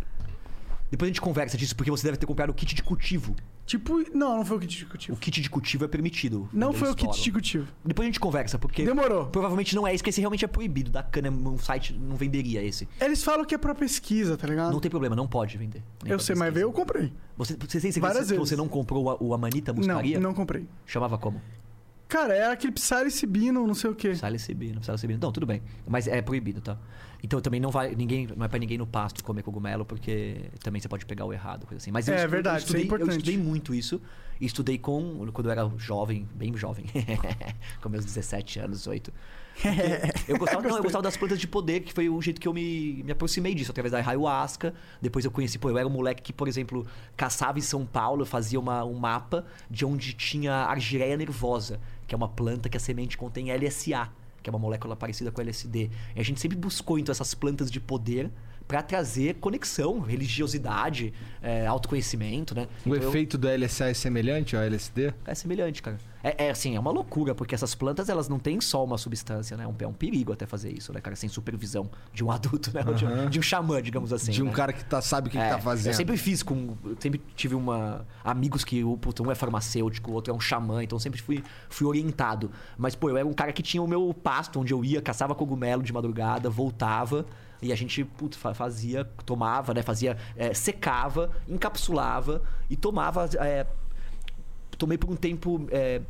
Depois 0.91 1.07
a 1.09 1.11
gente 1.11 1.21
conversa 1.21 1.57
disso, 1.57 1.75
porque 1.77 1.91
você 1.91 2.07
deve 2.07 2.17
ter 2.19 2.27
comprado 2.27 2.51
o 2.51 2.55
kit 2.55 2.75
de 2.75 2.83
cultivo. 2.83 3.35
Tipo, 3.69 3.99
não, 4.17 4.39
não 4.39 4.45
foi 4.47 4.57
o 4.57 4.61
kit 4.61 4.77
de 4.79 4.85
O 4.85 4.89
cultivo. 4.89 5.17
kit 5.19 5.41
de 5.43 5.51
cultivo 5.51 5.85
é 5.85 5.89
permitido. 5.89 6.49
Não 6.53 6.73
foi 6.73 6.91
o 6.91 6.95
kit 6.95 7.23
de 7.23 7.31
cultivo. 7.31 7.69
Depois 7.85 8.07
a 8.07 8.09
gente 8.09 8.19
conversa, 8.19 8.59
porque 8.59 8.83
Demorou. 8.83 9.27
provavelmente 9.27 9.77
não 9.77 9.87
é 9.87 9.93
isso, 9.95 10.03
porque 10.03 10.09
esse 10.09 10.21
realmente 10.21 10.43
é 10.43 10.49
proibido. 10.49 10.91
Da 10.91 11.03
cana, 11.03 11.31
um 11.31 11.59
site 11.59 11.93
não 11.93 12.17
venderia 12.17 12.63
esse. 12.65 12.89
Eles 12.99 13.23
falam 13.23 13.45
que 13.45 13.55
é 13.55 13.59
pra 13.59 13.75
pesquisa, 13.75 14.39
tá 14.39 14.47
ligado? 14.47 14.73
Não 14.73 14.81
tem 14.81 14.91
problema, 14.91 15.15
não 15.15 15.29
pode 15.29 15.59
vender. 15.59 15.83
Eu 16.03 16.19
sei, 16.19 16.35
mas 16.35 16.53
veio, 16.53 16.65
eu 16.65 16.73
comprei. 16.73 17.13
Você, 17.37 17.55
você 17.55 17.79
tem 17.79 17.93
certeza 17.93 18.01
Várias 18.01 18.25
que 18.25 18.31
vezes. 18.35 18.49
você 18.49 18.57
não 18.57 18.67
comprou 18.69 19.05
o, 19.21 19.29
o 19.29 19.35
Amanita 19.35 19.73
muscaria? 19.75 20.19
Não, 20.19 20.31
não 20.31 20.35
comprei. 20.35 20.67
Chamava 20.87 21.19
como? 21.19 21.39
Cara, 22.09 22.35
é 22.35 22.51
aquele 22.51 22.73
psilocibino, 22.73 23.67
não 23.67 23.75
sei 23.75 23.91
o 23.91 23.95
quê. 23.95 24.11
Psilocibina, 24.11 24.81
psilocibina. 24.81 25.19
Não, 25.21 25.31
tudo 25.31 25.45
bem. 25.45 25.63
Mas 25.87 26.09
é 26.09 26.23
proibido, 26.23 26.61
tá? 26.61 26.79
Então 27.23 27.41
também 27.41 27.61
não 27.61 27.71
vai. 27.71 27.95
Ninguém, 27.95 28.29
não 28.35 28.47
é 28.47 28.49
pra 28.49 28.59
ninguém 28.59 28.79
no 28.79 28.87
pasto 28.87 29.23
comer 29.23 29.43
cogumelo, 29.43 29.85
porque 29.85 30.51
também 30.63 30.81
você 30.81 30.89
pode 30.89 31.05
pegar 31.05 31.25
o 31.25 31.33
errado, 31.33 31.67
coisa 31.67 31.83
assim. 31.83 31.91
Mas 31.91 32.09
eu 32.09 32.15
É, 32.15 32.27
verdade, 32.27 32.59
eu 32.59 32.61
estudei, 32.61 32.83
é 32.83 32.85
importante. 32.87 33.11
Eu 33.11 33.17
estudei 33.17 33.37
muito 33.37 33.75
isso. 33.75 34.01
Estudei 34.41 34.79
com. 34.79 35.27
Quando 35.33 35.47
eu 35.49 35.53
era 35.53 35.71
jovem, 35.77 36.27
bem 36.35 36.57
jovem. 36.57 36.87
com 37.83 37.89
meus 37.89 38.05
17 38.05 38.61
anos, 38.61 38.79
18. 38.79 39.13
Eu 40.29 40.39
gostava, 40.39 40.69
não, 40.69 40.77
eu 40.77 40.83
gostava 40.85 41.03
das 41.03 41.17
plantas 41.17 41.39
de 41.39 41.49
poder, 41.49 41.81
que 41.81 41.93
foi 41.93 42.09
o 42.09 42.23
jeito 42.23 42.41
que 42.41 42.47
eu 42.47 42.55
me, 42.55 43.03
me 43.03 43.11
aproximei 43.11 43.55
disso, 43.55 43.73
através 43.73 43.91
da 43.91 43.99
ayahuasca. 43.99 44.73
Depois 45.03 45.25
eu 45.25 45.31
conheci, 45.31 45.59
pô, 45.59 45.69
eu 45.69 45.77
era 45.77 45.87
um 45.87 45.91
moleque 45.91 46.23
que, 46.23 46.33
por 46.33 46.47
exemplo, 46.47 46.87
caçava 47.17 47.59
em 47.59 47.63
São 47.63 47.85
Paulo, 47.85 48.23
eu 48.23 48.27
fazia 48.27 48.61
uma, 48.61 48.85
um 48.85 48.95
mapa 48.95 49.45
de 49.69 49.85
onde 49.85 50.13
tinha 50.13 50.53
argireia 50.55 51.17
nervosa, 51.17 51.81
que 52.09 52.15
é 52.15 52.17
uma 52.17 52.29
planta 52.29 52.69
que 52.69 52.77
a 52.77 52.81
semente 52.81 53.19
contém 53.19 53.55
LSA, 53.55 54.11
que 54.43 54.49
é 54.49 54.51
uma 54.51 54.59
molécula 54.59 54.97
parecida 54.97 55.31
com 55.31 55.43
LSD. 55.43 55.91
E 56.17 56.21
a 56.21 56.25
gente 56.25 56.41
sempre 56.41 56.57
buscou, 56.57 56.99
então, 56.99 57.13
essas 57.13 57.35
plantas 57.35 57.71
de 57.71 57.79
poder 57.79 58.31
pra 58.69 58.83
trazer 58.83 59.37
conexão, 59.37 59.99
religiosidade, 59.99 61.13
é, 61.43 61.67
autoconhecimento, 61.67 62.55
né? 62.55 62.69
O 62.85 62.91
Então 62.91 63.03
eu- 63.03 63.09
efeito 63.09 63.37
do 63.39 63.49
LSA 63.49 63.87
é 63.89 63.95
semelhante 63.95 64.55
ao 64.55 64.63
LSD? 64.63 65.13
é 65.27 65.35
semelhante, 65.35 65.83
cara. 65.83 65.99
É, 66.23 66.47
é, 66.47 66.51
assim, 66.51 66.75
é 66.77 66.81
uma 66.81 66.91
loucura, 66.91 67.33
porque 67.35 67.55
essas 67.55 67.75
plantas, 67.77 68.09
elas 68.09 68.29
não 68.29 68.39
têm 68.41 68.61
só 68.61 68.85
uma 68.85 68.99
substância, 68.99 69.57
né? 69.57 69.65
É 69.65 69.67
um, 69.69 69.75
é 69.79 69.87
um 69.87 69.93
perigo 69.93 70.33
até 70.33 70.47
fazer 70.47 70.71
isso, 70.71 70.93
né, 70.93 71.01
cara? 71.01 71.15
Sem 71.17 71.29
supervisão 71.29 71.89
de 72.13 72.23
um 72.25 72.31
adulto, 72.31 72.71
né? 72.75 72.83
Ou 72.87 72.93
De, 72.93 73.07
um, 73.07 73.31
de 73.31 73.39
um 73.39 73.43
xamã, 73.43 73.81
digamos 73.81 74.13
assim. 74.13 74.33
de 74.33 74.43
um 74.43 74.47
né? 74.47 74.53
cara 74.53 74.73
que 74.73 74.85
tá, 74.85 75.01
sabe 75.01 75.29
o 75.29 75.31
que, 75.31 75.39
que 75.39 75.43
É, 75.43 75.51
tá 75.51 75.59
fazendo. 75.61 75.93
Eu 75.93 75.97
sempre 75.97 76.17
fiz 76.17 76.43
com. 76.43 76.77
Eu 76.85 76.97
sempre 77.01 77.23
tive 77.37 77.55
uma. 77.55 78.05
Amigos 78.25 78.65
que 78.65 78.83
o 78.85 78.97
puta, 78.97 79.23
um 79.23 79.31
é 79.31 79.35
farmacêutico, 79.35 80.11
o 80.11 80.15
outro 80.15 80.33
é 80.33 80.37
um 80.37 80.41
xamã, 80.41 80.83
então 80.83 80.97
eu 80.97 81.01
sempre 81.01 81.23
fui, 81.23 81.43
fui 81.71 81.87
orientado. 81.87 82.51
Mas, 82.77 82.95
pô, 82.97 83.09
eu 83.09 83.17
era 83.17 83.27
um 83.27 83.33
cara 83.33 83.53
que 83.53 83.63
tinha 83.63 83.83
o 83.83 83.87
meu 83.87 84.13
pasto 84.13 84.59
onde 84.61 84.73
eu 84.75 84.85
ia, 84.85 85.01
caçava 85.01 85.35
cogumelo 85.37 85.83
de 85.85 85.93
madrugada, 85.93 86.51
voltava. 86.51 87.25
E 87.61 87.73
a 87.73 87.77
gente 87.77 88.05
putz, 88.05 88.37
fa- 88.37 88.55
fazia, 88.55 89.05
tomava, 89.27 89.75
né? 89.75 89.83
Fazia. 89.83 90.17
é, 90.37 90.55
secava, 90.55 91.31
encapsulava 91.49 92.43
e 92.71 92.77
tomava. 92.77 93.29
é, 93.41 93.67
tomei 94.77 94.97
por 94.97 95.11
um 95.11 95.17
tempo. 95.17 95.67
é, 95.71 96.01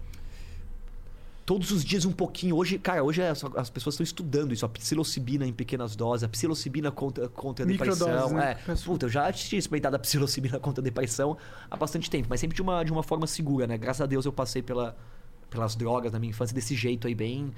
todos 1.47 1.71
os 1.71 1.83
dias 1.83 2.05
um 2.05 2.13
pouquinho. 2.13 2.55
Hoje, 2.57 2.79
cara, 2.79 3.03
hoje 3.03 3.23
as, 3.23 3.43
as 3.57 3.71
pessoas 3.71 3.95
estão 3.95 4.05
estudando 4.05 4.53
isso. 4.53 4.67
A 4.67 4.69
psilocibina 4.69 5.47
em 5.47 5.53
pequenas 5.55 5.97
doses, 5.97 6.25
a 6.25 6.29
psilocibina 6.29 6.91
contra, 6.91 7.27
contra 7.31 7.65
a 7.65 7.67
depressão. 7.79 8.07
né? 8.35 8.57
É, 8.69 8.75
puta, 8.85 9.07
eu 9.07 9.11
já 9.11 9.33
tinha 9.33 9.59
experimentado 9.59 9.97
a 9.97 9.99
psilocibina 9.99 10.61
contra 10.61 10.83
a 10.83 10.85
depressão 10.85 11.39
há 11.71 11.77
bastante 11.79 12.11
tempo, 12.11 12.27
mas 12.29 12.41
sempre 12.41 12.55
de 12.55 12.61
uma, 12.61 12.85
de 12.85 12.93
uma 12.93 13.03
forma 13.03 13.27
segura, 13.27 13.67
né? 13.67 13.79
Graças 13.79 14.03
a 14.03 14.07
Deus 14.07 14.27
eu 14.27 14.33
passei 14.33 14.61
pela, 14.61 14.95
pelas 15.49 15.75
drogas 15.75 16.13
na 16.13 16.19
minha 16.19 16.29
infância 16.31 16.55
desse 16.55 16.77
jeito 16.77 17.07
aí, 17.07 17.15
bem, 17.15 17.51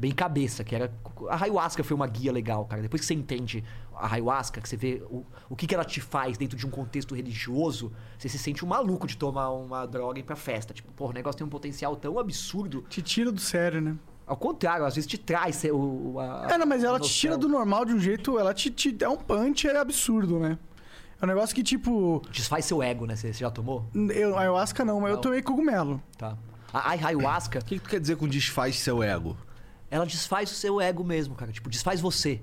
bem 0.00 0.12
cabeça, 0.12 0.64
que 0.64 0.74
era... 0.74 0.90
A 1.28 1.44
ayahuasca 1.44 1.84
foi 1.84 1.94
uma 1.94 2.06
guia 2.06 2.32
legal, 2.32 2.64
cara. 2.64 2.80
Depois 2.80 3.00
que 3.00 3.06
você 3.06 3.12
entende 3.12 3.62
a 3.94 4.14
ayahuasca, 4.14 4.58
que 4.60 4.68
você 4.68 4.76
vê 4.76 5.02
o, 5.10 5.26
o 5.48 5.54
que, 5.54 5.66
que 5.66 5.74
ela 5.74 5.84
te 5.84 6.00
faz 6.00 6.38
dentro 6.38 6.56
de 6.56 6.66
um 6.66 6.70
contexto 6.70 7.14
religioso, 7.14 7.92
você 8.18 8.26
se 8.26 8.38
sente 8.38 8.64
um 8.64 8.68
maluco 8.68 9.06
de 9.06 9.16
tomar 9.16 9.50
uma 9.50 9.84
droga 9.84 10.18
e 10.18 10.22
ir 10.22 10.24
pra 10.24 10.36
festa. 10.36 10.72
Tipo, 10.72 10.90
pô, 10.92 11.10
o 11.10 11.12
negócio 11.12 11.36
tem 11.36 11.46
um 11.46 11.50
potencial 11.50 11.94
tão 11.96 12.18
absurdo. 12.18 12.82
Te 12.88 13.02
tira 13.02 13.30
do 13.30 13.40
sério, 13.40 13.80
né? 13.82 13.94
Ao 14.26 14.36
contrário, 14.36 14.86
às 14.86 14.94
vezes 14.94 15.10
te 15.10 15.18
traz 15.18 15.62
o, 15.64 16.18
a, 16.18 16.46
É, 16.50 16.56
não, 16.56 16.64
mas 16.64 16.82
ela 16.82 16.98
te 16.98 17.12
tira 17.12 17.36
do 17.36 17.48
normal 17.48 17.84
de 17.84 17.92
um 17.92 18.00
jeito, 18.00 18.38
ela 18.38 18.54
te, 18.54 18.70
te 18.70 18.96
é 19.04 19.08
um 19.08 19.16
punch, 19.16 19.68
é 19.68 19.76
absurdo, 19.76 20.38
né? 20.38 20.58
É 21.20 21.24
um 21.24 21.28
negócio 21.28 21.54
que, 21.54 21.62
tipo, 21.62 22.22
Desfaz 22.30 22.64
seu 22.64 22.82
ego, 22.82 23.04
né? 23.04 23.16
Você 23.16 23.32
já 23.34 23.50
tomou? 23.50 23.84
eu, 24.14 24.38
ayahuasca 24.38 24.82
não, 24.84 24.98
mas 25.00 25.10
eu 25.10 25.16
Não. 25.16 25.20
tomei 25.20 25.42
cogumelo. 25.42 26.02
Tá. 26.16 26.38
A, 26.72 26.78
a 26.78 26.90
ayahuasca, 26.92 27.58
O 27.58 27.64
que, 27.64 27.74
que 27.78 27.84
tu 27.84 27.90
quer 27.90 28.00
dizer 28.00 28.16
com 28.16 28.26
desfaz 28.26 28.78
seu 28.78 29.02
ego? 29.02 29.36
Ela 29.90 30.06
desfaz 30.06 30.50
o 30.50 30.54
seu 30.54 30.80
ego 30.80 31.02
mesmo, 31.02 31.34
cara. 31.34 31.50
Tipo, 31.50 31.68
desfaz 31.68 32.00
você. 32.00 32.40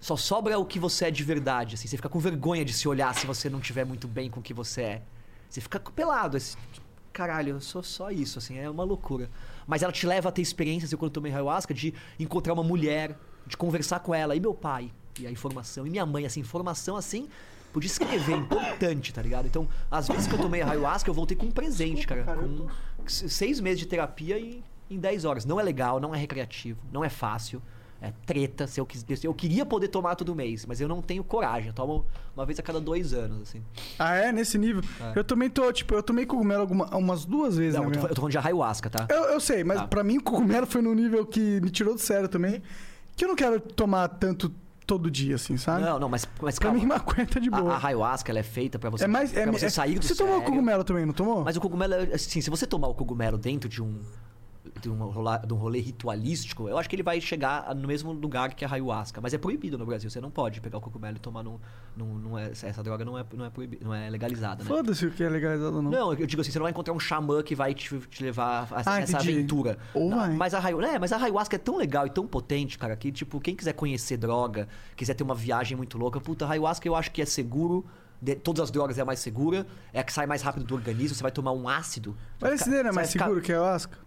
Só 0.00 0.16
sobra 0.16 0.58
o 0.58 0.64
que 0.64 0.78
você 0.78 1.06
é 1.06 1.10
de 1.10 1.24
verdade, 1.24 1.74
assim. 1.74 1.88
Você 1.88 1.96
fica 1.96 2.08
com 2.08 2.18
vergonha 2.18 2.64
de 2.64 2.72
se 2.72 2.86
olhar 2.86 3.14
se 3.14 3.26
você 3.26 3.50
não 3.50 3.60
tiver 3.60 3.84
muito 3.84 4.06
bem 4.06 4.30
com 4.30 4.40
o 4.40 4.42
que 4.42 4.54
você 4.54 4.82
é. 4.82 5.02
Você 5.48 5.60
fica 5.60 5.80
pelado, 5.80 6.36
assim. 6.36 6.56
Caralho, 7.12 7.54
eu 7.54 7.60
sou 7.60 7.82
só 7.82 8.10
isso, 8.10 8.38
assim. 8.38 8.58
É 8.58 8.70
uma 8.70 8.84
loucura. 8.84 9.28
Mas 9.66 9.82
ela 9.82 9.92
te 9.92 10.06
leva 10.06 10.28
a 10.28 10.32
ter 10.32 10.42
experiências, 10.42 10.92
eu 10.92 10.98
quando 10.98 11.12
tomei 11.12 11.32
ayahuasca, 11.32 11.74
de 11.74 11.92
encontrar 12.20 12.52
uma 12.52 12.62
mulher, 12.62 13.18
de 13.46 13.56
conversar 13.56 14.00
com 14.00 14.14
ela. 14.14 14.36
E 14.36 14.40
meu 14.40 14.54
pai, 14.54 14.92
e 15.18 15.26
a 15.26 15.30
informação. 15.30 15.86
E 15.86 15.90
minha 15.90 16.06
mãe, 16.06 16.24
assim, 16.24 16.40
informação, 16.40 16.96
assim... 16.96 17.28
Podia 17.72 17.90
escrever, 17.90 18.32
é 18.32 18.36
importante, 18.36 19.12
tá 19.12 19.20
ligado? 19.20 19.44
Então, 19.44 19.68
às 19.90 20.08
vezes 20.08 20.26
que 20.26 20.34
eu 20.34 20.38
tomei 20.38 20.62
ayahuasca, 20.62 21.10
eu 21.10 21.14
voltei 21.14 21.36
com 21.36 21.44
um 21.44 21.50
presente, 21.50 22.06
cara. 22.06 22.24
Com 22.24 22.68
seis 23.06 23.60
meses 23.60 23.80
de 23.80 23.86
terapia 23.86 24.38
e 24.38 24.64
em 24.90 24.98
10 24.98 25.24
horas. 25.24 25.44
Não 25.44 25.58
é 25.60 25.62
legal, 25.62 25.98
não 26.00 26.14
é 26.14 26.18
recreativo, 26.18 26.78
não 26.92 27.04
é 27.04 27.08
fácil. 27.08 27.60
É 28.00 28.12
treta. 28.26 28.66
Se 28.66 28.78
eu, 28.78 28.84
quis, 28.84 29.04
eu 29.24 29.32
queria 29.32 29.64
poder 29.64 29.88
tomar 29.88 30.14
todo 30.16 30.34
mês, 30.34 30.66
mas 30.66 30.82
eu 30.82 30.86
não 30.86 31.00
tenho 31.00 31.24
coragem. 31.24 31.68
Eu 31.68 31.72
tomo 31.72 32.04
uma 32.36 32.44
vez 32.44 32.58
a 32.58 32.62
cada 32.62 32.78
dois 32.78 33.14
anos, 33.14 33.40
assim. 33.40 33.62
Ah, 33.98 34.14
é? 34.14 34.30
Nesse 34.30 34.58
nível? 34.58 34.82
É. 35.00 35.18
Eu 35.18 35.24
também 35.24 35.48
tô, 35.48 35.72
tipo, 35.72 35.94
eu 35.94 36.02
tomei 36.02 36.26
cogumelo 36.26 36.60
alguma- 36.60 36.94
umas 36.94 37.24
duas 37.24 37.56
vezes, 37.56 37.74
Não, 37.80 37.88
né? 37.88 37.96
eu 37.96 38.00
tô, 38.02 38.06
eu 38.06 38.14
tô 38.14 38.20
falando 38.20 38.32
de 38.32 38.38
ayahuasca, 38.38 38.90
tá? 38.90 39.06
Eu, 39.08 39.24
eu 39.30 39.40
sei, 39.40 39.64
mas 39.64 39.78
Tá. 39.80 39.86
pra 39.88 40.04
mim 40.04 40.18
o 40.18 40.22
cogumelo 40.22 40.66
foi 40.66 40.82
num 40.82 40.92
nível 40.92 41.24
que 41.24 41.58
me 41.62 41.70
tirou 41.70 41.94
do 41.94 42.00
sério 42.00 42.28
também. 42.28 42.62
Que 43.16 43.24
eu 43.24 43.28
não 43.28 43.34
quero 43.34 43.58
tomar 43.58 44.08
tanto 44.08 44.52
todo 44.86 45.10
dia, 45.10 45.36
assim, 45.36 45.56
sabe? 45.56 45.82
Não, 45.82 45.98
não, 45.98 46.08
mas, 46.10 46.28
mas 46.40 46.58
Pra 46.58 46.68
calma. 46.68 46.78
mim, 46.78 46.86
maconha 46.86 47.26
de 47.26 47.48
A, 47.48 47.60
boa. 47.60 47.74
a 47.76 47.86
ayahuasca, 47.86 48.30
ela 48.30 48.40
é 48.40 48.42
feita 48.44 48.78
pra 48.78 48.90
você, 48.90 49.04
é 49.04 49.08
mais. 49.08 49.34
É, 49.34 49.42
pra 49.44 49.52
você 49.52 49.66
é- 49.66 49.70
sair 49.70 49.98
do 49.98 50.04
Você 50.06 50.14
tomou 50.14 50.34
sério. 50.34 50.50
cogumelo 50.50 50.84
também, 50.84 51.06
não 51.06 51.14
tomou? 51.14 51.42
Mas 51.42 51.56
o 51.56 51.60
cogumelo, 51.62 51.94
é- 51.94 52.14
assim, 52.14 52.42
se 52.42 52.50
você 52.50 52.66
tomar 52.66 52.88
o 52.88 52.94
cogumelo 52.94 53.38
dentro 53.38 53.70
de 53.70 53.82
um, 53.82 54.00
de, 54.80 54.88
um 54.90 54.96
rola- 55.08 55.38
de 55.38 55.52
um 55.52 55.56
rolê 55.56 55.80
ritualístico, 55.80 56.68
eu 56.68 56.78
acho 56.78 56.88
que 56.88 56.96
ele 56.96 57.02
vai 57.02 57.20
chegar 57.20 57.74
no 57.74 57.86
mesmo 57.88 58.12
lugar 58.12 58.54
que 58.54 58.64
a 58.64 58.70
ayahuasca. 58.72 59.20
Mas 59.20 59.34
é 59.34 59.38
proibido 59.38 59.76
no 59.78 59.86
Brasil. 59.86 60.08
Você 60.10 60.20
não 60.20 60.30
pode 60.30 60.60
pegar 60.60 60.78
o 60.78 60.80
cogumelo 60.80 61.16
e 61.16 61.20
tomar 61.20 61.42
num. 61.42 61.58
num, 61.96 62.14
num 62.14 62.38
é- 62.38 62.50
essa 62.50 62.82
droga 62.82 63.04
não 63.04 63.18
é, 63.18 63.24
não, 63.34 63.44
é 63.44 63.50
proibi- 63.50 63.78
não 63.82 63.94
é 63.94 64.08
legalizada, 64.10 64.62
né? 64.62 64.68
Foda-se 64.68 65.06
o 65.06 65.10
que 65.10 65.22
é 65.22 65.28
legalizado 65.28 65.76
ou 65.76 65.82
não. 65.82 65.90
Não, 65.90 66.12
eu 66.14 66.26
digo 66.26 66.42
assim, 66.42 66.50
você 66.50 66.58
não 66.58 66.64
vai 66.64 66.70
encontrar 66.72 66.92
um 66.94 67.00
xamã 67.00 67.42
que 67.42 67.54
vai 67.54 67.74
te, 67.74 67.98
te 68.00 68.22
levar 68.22 68.68
a 68.70 68.80
essa, 68.80 68.90
Ah, 68.92 69.00
essa 69.00 69.16
entendi. 69.16 69.32
aventura. 69.32 69.78
Ou 69.94 70.10
Não, 70.10 70.18
vai. 70.18 70.34
Mas 70.34 70.54
a, 70.54 70.58
ayahu- 70.58 70.82
é, 70.82 70.98
mas 70.98 71.12
a 71.12 71.16
ayahuasca 71.16 71.56
é 71.56 71.58
tão 71.58 71.76
legal 71.76 72.06
e 72.06 72.10
tão 72.10 72.26
potente, 72.26 72.78
cara, 72.78 72.94
que, 72.96 73.10
tipo, 73.10 73.40
quem 73.40 73.54
quiser 73.56 73.72
conhecer 73.72 74.16
droga, 74.16 74.68
quiser 74.94 75.14
ter 75.14 75.22
uma 75.24 75.34
viagem 75.34 75.76
muito 75.76 75.96
louca, 75.98 76.20
puta, 76.20 76.44
a 76.46 76.50
ayahuasca 76.50 76.86
eu 76.86 76.94
acho 76.94 77.10
que 77.10 77.22
é 77.22 77.26
seguro. 77.26 77.84
de- 78.20 78.34
todas 78.34 78.62
as 78.64 78.70
drogas 78.70 78.96
é 78.96 79.02
a 79.02 79.04
mais 79.04 79.18
segura, 79.20 79.66
é 79.92 80.00
a 80.00 80.02
que 80.02 80.10
sai 80.10 80.24
mais 80.26 80.40
rápido 80.40 80.64
do 80.64 80.74
organismo, 80.74 81.14
você 81.14 81.22
vai 81.22 81.30
tomar 81.30 81.52
um 81.52 81.68
ácido. 81.68 82.16
Mas 82.40 82.62
esse 82.62 82.70
dele 82.70 82.88
é 82.88 82.92
mais 82.92 83.12
ficar- 83.12 83.26
seguro 83.26 83.42
que 83.42 83.52
a 83.52 83.56
ayahuasca? 83.56 83.98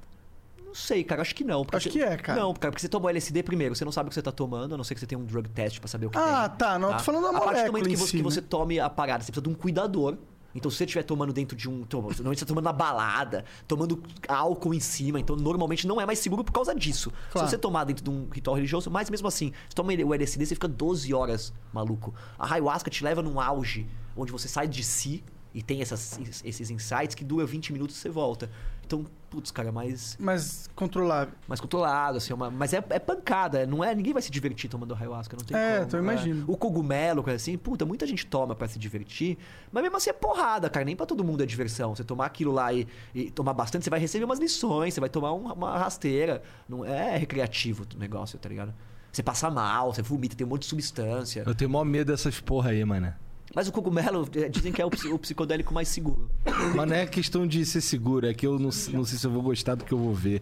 Não 0.69 0.75
sei, 0.75 1.03
cara, 1.03 1.22
acho 1.22 1.33
que 1.35 1.43
não. 1.43 1.65
Acho 1.72 1.83
você- 1.85 1.89
que 1.89 2.01
é, 2.01 2.15
cara. 2.15 2.39
Não, 2.39 2.53
cara, 2.53 2.72
porque 2.72 2.81
você 2.81 2.88
tomou 2.89 3.09
LSD 3.09 3.41
primeiro, 3.43 3.75
você 3.75 3.83
não 3.83 3.91
sabe 3.91 4.07
o 4.07 4.09
que 4.09 4.14
você 4.15 4.22
tá 4.22 4.31
tomando, 4.31 4.75
a 4.75 4.77
não 4.77 4.83
ser 4.83 4.93
que 4.93 4.99
você 4.99 5.07
tenha 5.07 5.19
um 5.19 5.25
drug 5.25 5.49
test 5.49 5.80
pra 5.80 5.88
saber 5.88 6.06
o 6.06 6.09
que 6.11 6.17
tem. 6.17 6.25
Ah, 6.27 6.48
tá. 6.48 6.77
Não, 6.77 6.95
tô 6.95 7.03
falando 7.03 7.23
da 7.23 7.30
A 7.30 7.31
partir 7.41 7.45
do 7.45 7.51
molécula 7.56 7.72
momento 7.80 7.89
que 7.89 7.98
você, 7.98 8.06
si, 8.06 8.11
que 8.11 8.17
né? 8.17 8.23
você 8.23 8.41
tome 8.41 8.80
a 8.80 8.89
parada, 8.89 9.23
você 9.23 9.31
precisa 9.31 9.43
de 9.43 9.49
um 9.49 9.56
cuidador. 9.56 10.17
Então, 10.53 10.69
se 10.72 10.77
você 10.77 10.83
estiver 10.85 11.03
tomando 11.03 11.31
dentro 11.31 11.56
de 11.56 11.69
um. 11.69 11.85
Normalmente 11.91 12.39
você 12.39 12.45
tá 12.45 12.48
tomando 12.49 12.64
na 12.65 12.73
balada, 12.73 13.45
tomando 13.67 14.01
álcool 14.27 14.73
em 14.73 14.80
cima, 14.80 15.19
então 15.19 15.35
normalmente 15.35 15.85
não 15.88 16.01
é 16.01 16.06
mais 16.07 16.17
seguro 16.19 16.43
por 16.43 16.51
causa 16.51 16.73
disso. 16.73 17.11
Claro. 17.31 17.48
Se 17.48 17.51
você 17.51 17.57
tomar 17.57 17.83
dentro 17.83 18.03
de 18.03 18.09
um 18.09 18.27
ritual 18.31 18.56
religioso, 18.56 18.89
mas 18.89 19.09
mesmo 19.11 19.27
assim, 19.27 19.51
você 19.67 19.75
toma 19.75 19.91
o 19.93 20.14
LSD, 20.14 20.45
você 20.48 20.56
fica 20.56 20.67
12 20.67 21.14
horas 21.14 21.53
maluco. 21.72 22.14
A 22.38 22.51
ayahuasca 22.53 22.89
te 22.89 23.03
leva 23.03 23.22
num 23.22 23.39
auge, 23.39 23.88
onde 24.17 24.31
você 24.31 24.48
sai 24.48 24.67
de 24.67 24.83
si 24.83 25.23
e 25.53 25.61
tem 25.61 25.81
essas, 25.81 26.19
esses 26.43 26.69
insights 26.72 27.14
que 27.15 27.23
dura 27.23 27.45
20 27.45 27.72
minutos 27.72 27.95
e 27.95 27.99
você 27.99 28.09
volta. 28.09 28.49
Então, 28.85 29.06
putz, 29.30 29.51
cara, 29.51 29.72
mais, 29.72 30.17
Mas 30.19 30.69
controlável. 30.75 31.33
mais 31.48 31.59
controlado, 31.61 32.17
assim, 32.17 32.32
é 32.32 32.35
uma, 32.35 32.49
mas 32.49 32.74
é, 32.74 32.83
é 32.90 32.99
pancada, 32.99 33.66
não 33.67 33.83
é? 33.83 33.93
Ninguém 33.93 34.11
vai 34.14 34.22
se 34.22 34.32
divertir 34.32 34.69
tomando 34.69 34.93
ayahuasca, 34.95 35.38
não 35.38 35.45
tem 35.45 35.56
É, 35.58 35.74
como. 35.75 35.83
então 35.88 35.99
eu 35.99 36.03
imagino. 36.03 36.45
O 36.48 36.58
cogumelo, 36.58 37.22
coisa 37.24 37.35
assim, 37.38 37.58
puta, 37.58 37.85
muita 37.85 38.06
gente 38.08 38.25
toma 38.25 38.56
pra 38.56 38.67
se 38.67 38.80
divertir, 38.80 39.38
mas 39.72 39.83
mesmo 39.83 39.98
assim 39.98 40.09
é 40.09 40.14
porrada, 40.14 40.69
cara, 40.69 40.83
nem 40.85 40.95
pra 40.95 41.06
todo 41.06 41.24
mundo 41.24 41.43
é 41.43 41.45
diversão. 41.45 41.95
Você 41.95 42.03
tomar 42.03 42.25
aquilo 42.25 42.51
lá 42.51 42.74
e, 42.74 42.88
e 43.14 43.30
tomar 43.32 43.53
bastante, 43.53 43.83
você 43.83 43.90
vai 43.90 43.99
receber 43.99 44.25
umas 44.25 44.40
lições, 44.40 44.93
você 44.93 44.99
vai 44.99 45.09
tomar 45.09 45.33
um- 45.33 45.51
uma 45.53 45.77
rasteira, 45.77 46.41
não 46.67 46.83
é 46.83 47.17
recreativo 47.17 47.85
o 47.95 47.99
negócio, 47.99 48.38
tá 48.40 48.49
ligado? 48.49 48.74
Você 49.11 49.24
passa 49.24 49.49
mal, 49.49 49.93
você 49.93 50.01
vomita, 50.01 50.35
tem 50.35 50.45
um 50.45 50.49
monte 50.49 50.61
de 50.61 50.67
substância. 50.67 51.43
Eu 51.45 51.56
tenho 51.56 51.69
maior 51.69 51.83
medo 51.85 52.11
dessas 52.11 52.40
porra 52.40 52.69
aí, 52.72 52.83
mano. 52.85 53.14
Mas 53.56 53.68
o 53.68 53.72
cogumelo, 53.72 54.28
eh, 54.36 54.48
dizem 54.50 54.72
que 54.72 54.82
é 54.82 54.86
o, 54.86 54.90
psi- 54.90 55.08
o 55.11 55.18
psicodélico 55.19 55.74
mais 55.74 55.88
seguro. 55.88 56.30
Mas 56.76 56.88
não 56.88 56.95
é 56.95 57.06
questão 57.08 57.48
de 57.48 57.66
ser 57.66 57.82
seguro, 57.82 58.28
é 58.28 58.34
que 58.34 58.45
eu 58.45 58.53
não, 58.60 58.69
não 58.94 59.03
sei 59.06 59.18
se 59.18 59.26
eu 59.26 59.32
vou 59.32 59.42
gostar 59.42 59.76
do 59.76 59.84
que 59.84 59.92
eu 59.92 59.98
vou 59.98 60.14
ver. 60.14 60.42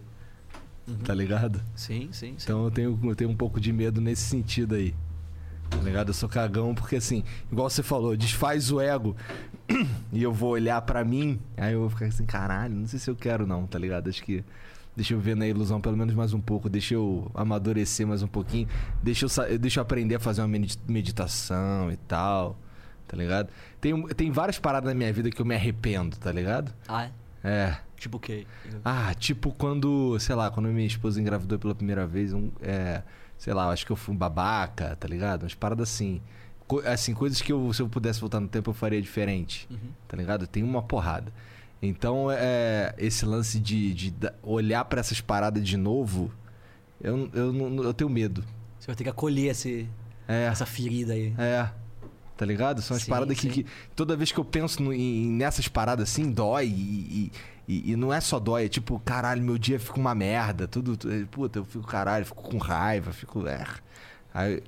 Tá 1.04 1.14
ligado? 1.14 1.60
Sim, 1.74 2.08
sim, 2.12 2.34
sim. 2.38 2.44
Então 2.44 2.64
eu 2.64 2.70
tenho, 2.70 2.98
eu 3.02 3.14
tenho 3.14 3.30
um 3.30 3.36
pouco 3.36 3.60
de 3.60 3.72
medo 3.72 4.00
nesse 4.00 4.22
sentido 4.22 4.74
aí. 4.74 4.94
Tá 5.70 5.76
ligado? 5.78 6.08
Eu 6.08 6.14
sou 6.14 6.28
cagão 6.30 6.74
porque 6.74 6.96
assim, 6.96 7.22
igual 7.52 7.68
você 7.68 7.82
falou, 7.82 8.16
desfaz 8.16 8.70
o 8.72 8.80
ego 8.80 9.14
e 10.12 10.22
eu 10.22 10.32
vou 10.32 10.50
olhar 10.52 10.80
pra 10.80 11.04
mim, 11.04 11.38
aí 11.58 11.74
eu 11.74 11.80
vou 11.80 11.90
ficar 11.90 12.06
assim, 12.06 12.24
caralho, 12.24 12.74
não 12.74 12.86
sei 12.86 12.98
se 12.98 13.10
eu 13.10 13.14
quero 13.14 13.46
não, 13.46 13.66
tá 13.66 13.78
ligado? 13.78 14.08
Acho 14.08 14.22
que 14.22 14.42
deixa 14.96 15.12
eu 15.12 15.20
ver 15.20 15.36
na 15.36 15.46
ilusão 15.46 15.78
pelo 15.78 15.94
menos 15.96 16.14
mais 16.14 16.32
um 16.32 16.40
pouco, 16.40 16.70
deixa 16.70 16.94
eu 16.94 17.30
amadurecer 17.34 18.06
mais 18.06 18.22
um 18.22 18.26
pouquinho, 18.26 18.66
deixa 19.02 19.26
eu, 19.26 19.58
deixa 19.58 19.78
eu 19.80 19.82
aprender 19.82 20.14
a 20.14 20.20
fazer 20.20 20.40
uma 20.40 20.48
medi- 20.48 20.78
meditação 20.88 21.92
e 21.92 21.96
tal, 21.98 22.58
tá 23.08 23.16
ligado? 23.16 23.48
Tem, 23.80 24.00
tem 24.08 24.30
várias 24.30 24.58
paradas 24.58 24.88
na 24.88 24.94
minha 24.94 25.12
vida 25.12 25.30
que 25.30 25.40
eu 25.40 25.46
me 25.46 25.54
arrependo, 25.56 26.16
tá 26.18 26.30
ligado? 26.30 26.72
Ah, 26.86 27.04
é? 27.04 27.10
É. 27.42 27.78
Tipo 27.96 28.18
o 28.18 28.20
quê? 28.20 28.46
Ah, 28.84 29.12
tipo 29.14 29.50
quando, 29.52 30.16
sei 30.20 30.34
lá, 30.36 30.50
quando 30.50 30.66
minha 30.68 30.86
esposa 30.86 31.20
engravidou 31.20 31.58
pela 31.58 31.74
primeira 31.74 32.06
vez, 32.06 32.32
um, 32.32 32.50
é, 32.62 33.02
sei 33.36 33.52
lá, 33.52 33.68
acho 33.70 33.84
que 33.84 33.90
eu 33.90 33.96
fui 33.96 34.14
um 34.14 34.16
babaca, 34.18 34.94
tá 34.94 35.08
ligado? 35.08 35.42
Umas 35.42 35.54
paradas 35.54 35.90
assim. 35.90 36.20
Co- 36.68 36.82
assim, 36.86 37.14
coisas 37.14 37.40
que 37.40 37.50
eu, 37.52 37.72
se 37.72 37.80
eu 37.82 37.88
pudesse 37.88 38.20
voltar 38.20 38.38
no 38.40 38.46
tempo 38.46 38.70
eu 38.70 38.74
faria 38.74 39.00
diferente, 39.00 39.66
Uhum. 39.70 39.78
tá 40.06 40.16
ligado? 40.16 40.46
Tem 40.46 40.62
uma 40.62 40.82
porrada. 40.82 41.32
Então, 41.80 42.26
é, 42.30 42.94
esse 42.98 43.24
lance 43.24 43.58
de, 43.58 43.94
de 43.94 44.14
olhar 44.42 44.84
pra 44.84 45.00
essas 45.00 45.20
paradas 45.20 45.66
de 45.66 45.76
novo, 45.76 46.30
eu, 47.00 47.30
eu, 47.32 47.52
não- 47.52 47.82
eu 47.82 47.94
tenho 47.94 48.10
medo. 48.10 48.44
Você 48.78 48.86
vai 48.88 48.96
ter 48.96 49.04
que 49.04 49.10
acolher 49.10 49.50
esse, 49.52 49.88
É, 50.26 50.44
essa 50.44 50.66
ferida 50.66 51.14
aí. 51.14 51.32
é. 51.38 51.68
Tá 52.38 52.46
ligado? 52.46 52.80
São 52.80 52.96
as 52.96 53.02
Sim, 53.02 53.10
paradas 53.10 53.36
que, 53.36 53.42
sim. 53.42 53.48
que 53.50 53.66
toda 53.96 54.16
vez 54.16 54.30
que 54.30 54.38
eu 54.38 54.44
penso 54.44 54.80
no- 54.80 54.92
em, 54.94 55.28
nessas 55.28 55.66
paradas 55.66 56.08
assim, 56.08 56.30
dói. 56.30 56.66
E, 56.68 57.32
e- 57.68 57.92
e- 57.92 57.96
não 57.96 58.14
é 58.14 58.20
só 58.20 58.38
dói, 58.38 58.66
é 58.66 58.68
tipo, 58.68 58.98
caralho, 59.04 59.42
meu 59.42 59.58
dia 59.58 59.78
fica 59.80 59.98
uma 59.98 60.14
merda. 60.14 60.68
Tudo. 60.68 60.96
tu- 60.96 61.08
Puta, 61.32 61.58
eu 61.58 61.64
fico 61.64 61.84
caralho, 61.86 62.24
fico 62.24 62.42
com 62.42 62.56
raiva, 62.56 63.12
fico. 63.12 63.46
É. 63.48 63.66
Aí, 64.32 64.62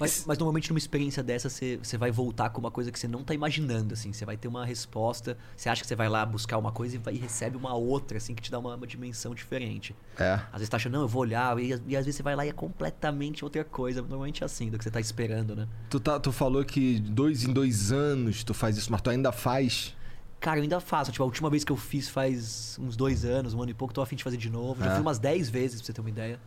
Mas, 0.00 0.24
mas 0.26 0.38
normalmente 0.38 0.70
numa 0.70 0.78
experiência 0.78 1.22
dessa, 1.22 1.50
você, 1.50 1.78
você 1.82 1.98
vai 1.98 2.10
voltar 2.10 2.48
com 2.50 2.58
uma 2.60 2.70
coisa 2.70 2.90
que 2.90 2.98
você 2.98 3.06
não 3.06 3.22
tá 3.22 3.34
imaginando, 3.34 3.92
assim. 3.92 4.12
Você 4.12 4.24
vai 4.24 4.36
ter 4.36 4.48
uma 4.48 4.64
resposta, 4.64 5.36
você 5.54 5.68
acha 5.68 5.82
que 5.82 5.86
você 5.88 5.94
vai 5.94 6.08
lá 6.08 6.24
buscar 6.24 6.56
uma 6.56 6.72
coisa 6.72 6.96
e, 6.96 6.98
vai, 6.98 7.14
e 7.14 7.18
recebe 7.18 7.56
uma 7.56 7.74
outra, 7.74 8.16
assim, 8.16 8.34
que 8.34 8.40
te 8.42 8.50
dá 8.50 8.58
uma, 8.58 8.74
uma 8.74 8.86
dimensão 8.86 9.34
diferente. 9.34 9.94
É. 10.18 10.40
Às 10.50 10.52
vezes 10.54 10.68
tá 10.70 10.78
achando, 10.78 10.94
não, 10.94 11.02
eu 11.02 11.08
vou 11.08 11.20
olhar, 11.22 11.58
e, 11.60 11.68
e 11.86 11.96
às 11.96 12.06
vezes 12.06 12.16
você 12.16 12.22
vai 12.22 12.34
lá 12.34 12.46
e 12.46 12.48
é 12.48 12.52
completamente 12.52 13.44
outra 13.44 13.62
coisa. 13.62 14.00
Normalmente 14.00 14.42
é 14.42 14.46
assim, 14.46 14.70
do 14.70 14.78
que 14.78 14.84
você 14.84 14.90
tá 14.90 15.00
esperando, 15.00 15.54
né? 15.54 15.68
Tu, 15.90 16.00
tá, 16.00 16.18
tu 16.18 16.32
falou 16.32 16.64
que 16.64 16.98
dois 17.00 17.44
em 17.44 17.52
dois 17.52 17.92
anos 17.92 18.42
tu 18.42 18.54
faz 18.54 18.78
isso, 18.78 18.90
mas 18.90 19.02
tu 19.02 19.10
ainda 19.10 19.30
faz. 19.30 19.94
Cara, 20.40 20.58
eu 20.58 20.62
ainda 20.62 20.80
faço. 20.80 21.12
Tipo, 21.12 21.22
a 21.24 21.26
última 21.26 21.50
vez 21.50 21.64
que 21.64 21.70
eu 21.70 21.76
fiz 21.76 22.08
faz 22.08 22.78
uns 22.80 22.96
dois 22.96 23.26
anos, 23.26 23.52
um 23.52 23.60
ano 23.60 23.72
e 23.72 23.74
pouco, 23.74 23.92
tô 23.92 24.00
afim 24.00 24.16
de 24.16 24.24
fazer 24.24 24.38
de 24.38 24.48
novo. 24.48 24.82
Já 24.82 24.92
É. 24.92 24.94
fui 24.94 25.02
umas 25.02 25.18
dez 25.18 25.50
vezes, 25.50 25.80
pra 25.82 25.86
você 25.86 25.92
ter 25.92 26.00
uma 26.00 26.08
ideia. 26.08 26.40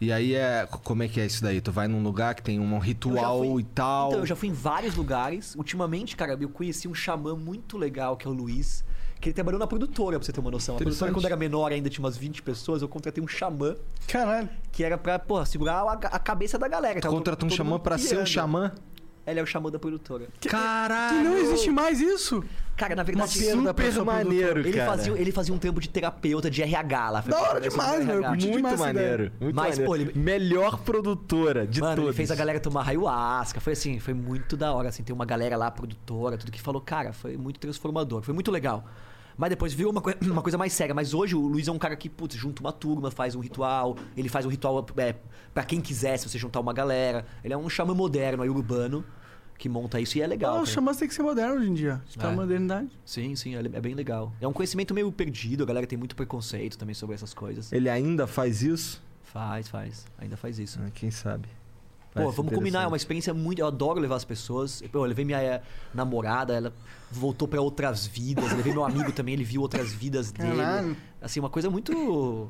E 0.00 0.12
aí 0.12 0.34
é. 0.34 0.66
Como 0.82 1.02
é 1.02 1.08
que 1.08 1.20
é 1.20 1.26
isso 1.26 1.42
daí? 1.42 1.60
Tu 1.60 1.70
vai 1.72 1.88
num 1.88 2.02
lugar 2.02 2.34
que 2.34 2.42
tem 2.42 2.58
um 2.60 2.78
ritual 2.78 3.38
fui- 3.38 3.62
e 3.62 3.64
tal. 3.64 4.08
Então, 4.08 4.20
eu 4.20 4.26
já 4.26 4.36
fui 4.36 4.48
em 4.48 4.52
vários 4.52 4.96
lugares. 4.96 5.54
Ultimamente, 5.54 6.16
cara, 6.16 6.36
eu 6.38 6.48
conheci 6.48 6.88
um 6.88 6.94
xamã 6.94 7.34
muito 7.34 7.78
legal, 7.78 8.16
que 8.16 8.26
é 8.26 8.30
o 8.30 8.32
Luiz. 8.34 8.84
Que 9.20 9.28
ele 9.30 9.34
trabalhou 9.34 9.58
na 9.58 9.66
produtora, 9.66 10.18
pra 10.18 10.26
você 10.26 10.32
ter 10.32 10.40
uma 10.40 10.50
noção. 10.50 10.74
A 10.74 10.78
produtora, 10.78 11.10
quando 11.12 11.24
era 11.24 11.36
menor, 11.36 11.72
ainda 11.72 11.88
tinha 11.88 12.04
umas 12.04 12.16
20 12.16 12.42
pessoas, 12.42 12.82
eu 12.82 12.88
contratei 12.88 13.24
um 13.24 13.28
xamã 13.28 13.74
Caralho. 14.06 14.50
que 14.70 14.84
era 14.84 14.98
pra, 14.98 15.18
pô, 15.18 15.42
segurar 15.46 15.76
a, 15.82 15.92
a 15.92 16.18
cabeça 16.18 16.58
da 16.58 16.68
galera. 16.68 17.00
Tu 17.00 17.08
contratou 17.08 17.46
um 17.46 17.50
xamã 17.50 17.78
pra 17.78 17.96
ser 17.96 18.18
um 18.18 18.26
xamã? 18.26 18.72
Ele 19.26 19.40
é 19.40 19.42
o 19.42 19.46
xamã 19.46 19.70
da 19.70 19.78
produtora. 19.78 20.28
Caralho! 20.46 21.16
Que 21.18 21.24
não 21.24 21.38
existe 21.38 21.70
mais 21.70 21.98
isso? 22.00 22.44
Cara, 22.76 22.96
na 22.96 23.02
Uma 23.02 23.04
verdade, 23.04 23.38
perda 23.38 23.72
pra 23.74 23.90
super 23.92 24.04
maneiro, 24.04 24.60
ele 24.60 24.72
cara. 24.72 24.90
fazia, 24.90 25.12
ele 25.12 25.30
fazia 25.30 25.54
um 25.54 25.58
trampo 25.58 25.80
de 25.80 25.88
terapeuta 25.88 26.50
de 26.50 26.60
RH 26.60 27.10
lá. 27.10 27.22
Foi 27.22 27.30
Da 27.32 27.40
hora 27.40 27.60
demais, 27.60 28.04
meu, 28.04 28.22
curti 28.24 28.46
Muito 28.48 28.56
demais 28.56 28.80
maneiro. 28.80 29.32
Muito 29.40 29.54
Mas, 29.54 29.78
maneiro. 29.78 29.84
pô, 29.86 29.96
ele- 29.96 30.18
Melhor 30.18 30.78
produtora 30.78 31.66
de 31.66 31.80
Mano, 31.80 31.94
todos. 31.96 32.08
ele 32.08 32.16
fez 32.16 32.30
a 32.30 32.34
galera 32.34 32.58
tomar 32.58 32.88
ayahuasca. 32.88 33.60
Foi 33.60 33.74
assim, 33.74 34.00
foi 34.00 34.12
muito 34.14 34.56
da 34.56 34.72
hora. 34.72 34.88
Assim, 34.88 35.02
tem 35.04 35.14
uma 35.14 35.24
galera 35.24 35.56
lá, 35.56 35.70
produtora, 35.70 36.36
tudo 36.36 36.50
que 36.50 36.60
falou, 36.60 36.80
cara, 36.80 37.12
foi 37.12 37.36
muito 37.36 37.60
transformador. 37.60 38.22
Foi 38.22 38.34
muito 38.34 38.50
legal. 38.50 38.84
Mas 39.36 39.50
depois 39.50 39.72
virou 39.72 39.92
uma, 39.92 40.00
coi- 40.00 40.16
uma 40.26 40.42
coisa 40.42 40.58
mais 40.58 40.72
séria. 40.72 40.94
Mas 40.94 41.14
hoje 41.14 41.36
o 41.36 41.40
Luiz 41.46 41.68
é 41.68 41.72
um 41.72 41.78
cara 41.78 41.94
que, 41.94 42.08
putz, 42.08 42.34
junta 42.36 42.60
uma 42.60 42.72
turma, 42.72 43.10
faz 43.10 43.34
um 43.36 43.40
ritual. 43.40 43.96
Ele 44.16 44.28
faz 44.28 44.44
um 44.46 44.48
ritual 44.48 44.84
é, 44.96 45.14
pra 45.52 45.62
quem 45.62 45.80
quiser, 45.80 46.16
se 46.16 46.28
você 46.28 46.38
juntar 46.38 46.58
uma 46.60 46.72
galera. 46.72 47.24
Ele 47.44 47.54
é 47.54 47.56
um 47.56 47.68
xamã 47.68 47.94
moderno 47.94 48.42
aí, 48.42 48.50
urbano, 48.50 49.04
que 49.58 49.68
monta 49.68 50.00
isso 50.00 50.18
e 50.18 50.22
é 50.22 50.26
legal. 50.26 50.56
Ah, 50.56 50.62
os 50.62 50.68
cara. 50.68 50.74
xamãs 50.74 50.96
tem 50.96 51.08
que 51.08 51.14
ser 51.14 51.22
moderno 51.22 51.56
hoje 51.56 51.70
em 51.70 51.74
dia. 51.74 52.02
Tá 52.18 52.26
É. 52.26 52.30
uma 52.30 52.42
modernidade. 52.42 52.88
Sim, 53.04 53.34
sim, 53.36 53.54
é 53.56 53.60
é 53.60 53.80
bem 53.80 53.94
legal. 53.94 54.32
É 54.40 54.48
um 54.48 54.52
conhecimento 54.52 54.92
meio 54.94 55.10
perdido, 55.12 55.62
a 55.62 55.66
galera 55.66 55.86
tem 55.86 55.98
muito 55.98 56.14
preconceito 56.16 56.76
também 56.76 56.94
sobre 56.94 57.14
essas 57.14 57.32
coisas. 57.32 57.72
Ele 57.72 57.88
ainda 57.88 58.26
faz 58.26 58.62
isso? 58.62 59.02
Faz, 59.22 59.68
faz. 59.68 60.06
Ainda 60.18 60.36
faz 60.36 60.58
isso. 60.58 60.78
Ah, 60.84 60.90
quem 60.94 61.10
sabe? 61.10 61.48
Pô, 62.14 62.30
vamos 62.30 62.54
combinar, 62.54 62.84
é 62.84 62.86
uma 62.86 62.96
experiência 62.96 63.34
muito. 63.34 63.58
Eu 63.58 63.66
adoro 63.66 63.98
levar 63.98 64.14
as 64.14 64.24
pessoas. 64.24 64.80
Pô, 64.92 64.98
eu 64.98 65.04
levei 65.04 65.24
minha 65.24 65.42
eh, 65.42 65.60
namorada, 65.92 66.54
ela 66.54 66.72
voltou 67.10 67.48
pra 67.48 67.60
outras 67.60 68.06
vidas. 68.06 68.52
Eu 68.52 68.56
levei 68.56 68.72
meu 68.72 68.84
amigo 68.84 69.10
também, 69.10 69.34
ele 69.34 69.42
viu 69.42 69.60
outras 69.60 69.92
vidas 69.92 70.30
dele. 70.30 70.56
Caralho. 70.56 70.96
Assim, 71.20 71.40
uma 71.40 71.50
coisa 71.50 71.68
muito. 71.68 72.48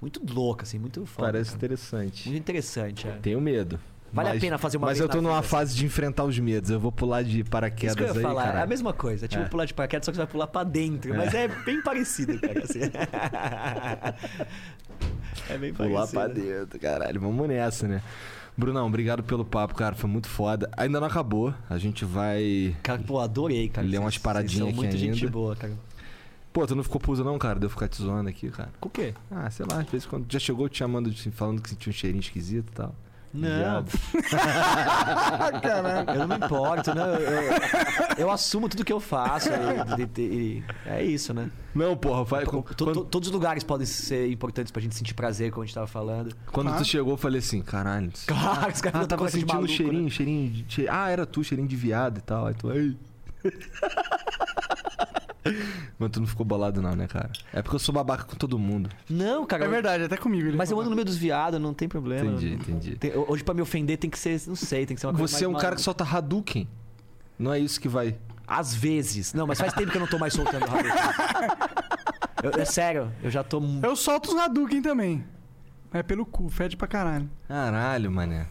Muito 0.00 0.20
louca, 0.28 0.64
assim, 0.64 0.78
muito 0.78 1.06
foda. 1.06 1.28
Parece 1.28 1.50
cara. 1.50 1.56
interessante. 1.56 2.28
Muito 2.28 2.40
interessante, 2.40 3.06
é. 3.08 3.12
Tenho 3.18 3.40
medo. 3.40 3.78
Vale 4.16 4.30
a 4.30 4.32
Mas- 4.32 4.40
pena 4.40 4.56
fazer 4.58 4.78
uma 4.78 4.86
Mas 4.86 4.98
eu 4.98 5.08
tô 5.08 5.20
numa 5.20 5.36
vida, 5.36 5.46
fase 5.48 5.76
de 5.76 5.84
enfrentar 5.84 6.24
os 6.24 6.38
medos. 6.38 6.70
Eu 6.70 6.80
vou 6.80 6.90
pular 6.90 7.22
de 7.22 7.44
paraquedas 7.44 7.94
Isso 7.94 7.96
que 7.96 8.02
eu 8.02 8.06
ia 8.14 8.18
aí, 8.18 8.22
falar, 8.22 8.44
cara. 8.46 8.60
é 8.60 8.62
a 8.62 8.66
mesma 8.66 8.92
coisa. 8.94 9.28
Tipo 9.28 9.42
É. 9.42 9.48
pular 9.48 9.66
de 9.66 9.74
paraquedas, 9.74 10.06
só 10.06 10.10
que 10.10 10.16
você 10.16 10.22
vai 10.22 10.26
pular 10.32 10.46
pra 10.46 10.64
dentro. 10.64 11.14
Mas 11.14 11.34
é 11.34 11.46
bem 11.48 11.82
parecido, 11.82 12.40
cara. 12.40 12.62
assim. 12.64 12.80
é 15.50 15.58
bem 15.58 15.72
Pular 15.72 16.06
parecido. 16.08 16.20
pra 16.20 16.26
dentro, 16.28 16.78
caralho. 16.80 17.20
Vamos 17.20 17.48
nessa, 17.48 17.86
né? 17.86 18.02
Brunão, 18.56 18.86
obrigado 18.86 19.22
pelo 19.22 19.44
papo, 19.44 19.74
cara. 19.74 19.94
Foi 19.94 20.08
muito 20.08 20.28
foda. 20.28 20.70
Ainda 20.76 20.98
não 20.98 21.06
acabou. 21.06 21.52
A 21.68 21.76
gente 21.76 22.04
vai. 22.04 22.74
Cara, 22.82 23.00
pô, 23.06 23.20
adorei, 23.20 23.68
cara. 23.68 23.86
Ler 23.86 23.98
umas 23.98 24.16
paradinhas 24.16 24.68
aqui 24.68 24.76
muito 24.76 24.96
gente 24.96 25.24
ainda. 25.24 25.30
boa, 25.30 25.54
cara. 25.54 25.74
Pô, 26.54 26.66
tu 26.66 26.74
não 26.74 26.82
ficou 26.82 26.98
puso, 26.98 27.22
não, 27.22 27.38
cara? 27.38 27.60
Deu 27.60 27.68
ficar 27.68 27.86
te 27.86 27.98
zoando 28.02 28.30
aqui, 28.30 28.48
cara. 28.50 28.70
Com 28.80 28.88
o 28.88 28.90
quê? 28.90 29.12
Ah, 29.30 29.50
sei 29.50 29.66
lá, 29.70 29.80
às 29.82 29.90
vezes 29.90 30.06
quando 30.06 30.24
já 30.32 30.38
chegou 30.38 30.66
te 30.70 30.78
chamando, 30.78 31.12
te 31.12 31.30
falando 31.30 31.60
que 31.60 31.68
sentia 31.68 31.90
um 31.90 31.92
cheirinho 31.92 32.20
esquisito 32.20 32.70
e 32.70 32.74
tal. 32.74 32.94
Não. 33.36 33.84
Caralho. 35.60 36.10
eu 36.10 36.26
não 36.26 36.38
me 36.38 36.44
importo, 36.44 36.94
né? 36.94 37.02
Eu, 37.02 37.20
eu- 37.20 37.58
eu 38.18 38.30
assumo 38.30 38.68
tudo 38.68 38.84
que 38.84 38.92
eu 38.92 39.00
faço. 39.00 39.48
e- 39.50 40.20
e- 40.20 40.22
e- 40.22 40.64
é 40.86 41.04
isso, 41.04 41.32
né? 41.34 41.50
Não, 41.74 41.96
porra, 41.96 42.24
vai. 42.24 42.44
To- 42.44 42.62
todos 43.04 43.28
os 43.28 43.32
lugares 43.34 43.62
podem 43.62 43.86
ser 43.86 44.30
importantes 44.30 44.70
pra 44.70 44.80
gente 44.80 44.94
sentir 44.94 45.14
prazer, 45.14 45.50
como 45.50 45.62
a 45.62 45.66
gente 45.66 45.74
tava 45.74 45.86
falando. 45.86 46.34
quando 46.52 46.68
Claro. 46.68 46.82
tu 46.82 46.88
chegou, 46.88 47.12
eu 47.12 47.18
falei 47.18 47.38
assim, 47.40 47.60
caralho. 47.62 48.10
Claro, 48.26 48.72
os 48.72 48.80
caras 48.80 48.96
Ah, 48.96 49.00
não 49.00 49.06
tava 49.08 49.28
sentindo 49.28 49.50
um 49.50 49.54
maluco, 49.54 49.72
cheirinho, 49.72 50.04
né? 50.04 50.10
cheirinho 50.10 50.50
de. 50.50 50.64
che- 50.68 50.88
Ah, 50.88 51.10
era 51.10 51.26
tu, 51.26 51.44
cheirinho 51.44 51.68
de 51.68 51.76
viado 51.76 52.18
e 52.18 52.22
tal. 52.22 52.46
Aí 52.46 52.54
tu. 52.54 52.70
Ei. 52.72 52.96
Mas 55.98 56.10
tu 56.10 56.20
não 56.20 56.26
ficou 56.26 56.44
bolado, 56.46 56.80
não, 56.82 56.94
né, 56.94 57.06
cara? 57.06 57.30
É 57.52 57.62
porque 57.62 57.76
eu 57.76 57.80
sou 57.80 57.94
babaca 57.94 58.24
com 58.24 58.36
todo 58.36 58.58
mundo. 58.58 58.90
Não, 59.08 59.46
cara. 59.46 59.64
É 59.64 59.68
verdade, 59.68 60.04
até 60.04 60.16
comigo. 60.16 60.48
ele 60.48 60.56
Mas 60.56 60.70
eu 60.70 60.74
falou. 60.76 60.82
ando 60.82 60.90
no 60.90 60.96
meio 60.96 61.04
dos 61.06 61.16
viados, 61.16 61.60
não 61.60 61.72
tem 61.74 61.88
problema. 61.88 62.30
Entendi, 62.30 62.54
entendi. 62.54 62.96
Tem- 62.96 63.12
hoje 63.16 63.42
pra 63.44 63.54
me 63.54 63.62
ofender 63.62 63.98
tem 63.98 64.10
que 64.10 64.18
ser, 64.18 64.40
não 64.46 64.56
sei, 64.56 64.86
tem 64.86 64.94
que 64.94 65.00
ser 65.00 65.06
uma 65.06 65.14
coisa 65.14 65.36
Você 65.36 65.44
é 65.44 65.48
um 65.48 65.54
cara 65.54 65.74
que 65.76 65.82
solta 65.82 66.04
Hadouken. 66.04 66.68
Não 67.38 67.52
é 67.52 67.58
isso 67.58 67.80
que 67.80 67.88
vai. 67.88 68.16
Às 68.46 68.74
vezes. 68.74 69.34
Não, 69.34 69.46
mas 69.46 69.58
faz 69.58 69.72
tempo 69.72 69.90
que 69.90 69.96
eu 69.96 70.00
não 70.00 70.08
tô 70.08 70.18
mais 70.18 70.32
soltando 70.32 70.64
Hadouken. 70.64 70.92
Eu- 72.42 72.60
É 72.60 72.64
sério, 72.64 73.10
eu 73.22 73.30
já 73.30 73.42
tô... 73.42 73.60
Eu 73.82 73.96
solto 73.96 74.30
os 74.30 74.36
Hadouken 74.38 74.80
também. 74.82 75.24
É 75.92 76.02
pelo 76.02 76.26
cu, 76.26 76.48
fede 76.48 76.76
pra 76.76 76.86
caralho. 76.86 77.28
Caralho, 77.48 78.10
mané. 78.10 78.46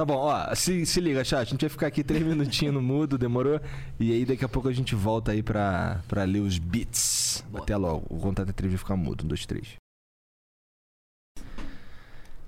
Tá 0.00 0.04
bom, 0.06 0.16
ó, 0.16 0.54
se, 0.54 0.86
se 0.86 0.98
liga, 0.98 1.22
chat. 1.22 1.42
A 1.42 1.44
gente 1.44 1.60
vai 1.60 1.68
ficar 1.68 1.86
aqui 1.88 2.02
três 2.02 2.22
minutinhos 2.24 2.72
no 2.72 2.80
mudo, 2.80 3.18
demorou? 3.18 3.60
E 3.98 4.10
aí 4.12 4.24
daqui 4.24 4.42
a 4.42 4.48
pouco 4.48 4.66
a 4.66 4.72
gente 4.72 4.94
volta 4.94 5.32
aí 5.32 5.42
pra, 5.42 6.00
pra 6.08 6.24
ler 6.24 6.40
os 6.40 6.56
beats. 6.56 7.44
Boa. 7.50 7.62
Até 7.62 7.76
logo. 7.76 8.06
O 8.08 8.18
contato 8.18 8.48
entre 8.48 8.66
vai 8.66 8.78
ficar 8.78 8.96
mudo. 8.96 9.24
Um, 9.24 9.28
dois, 9.28 9.44
três. 9.44 9.74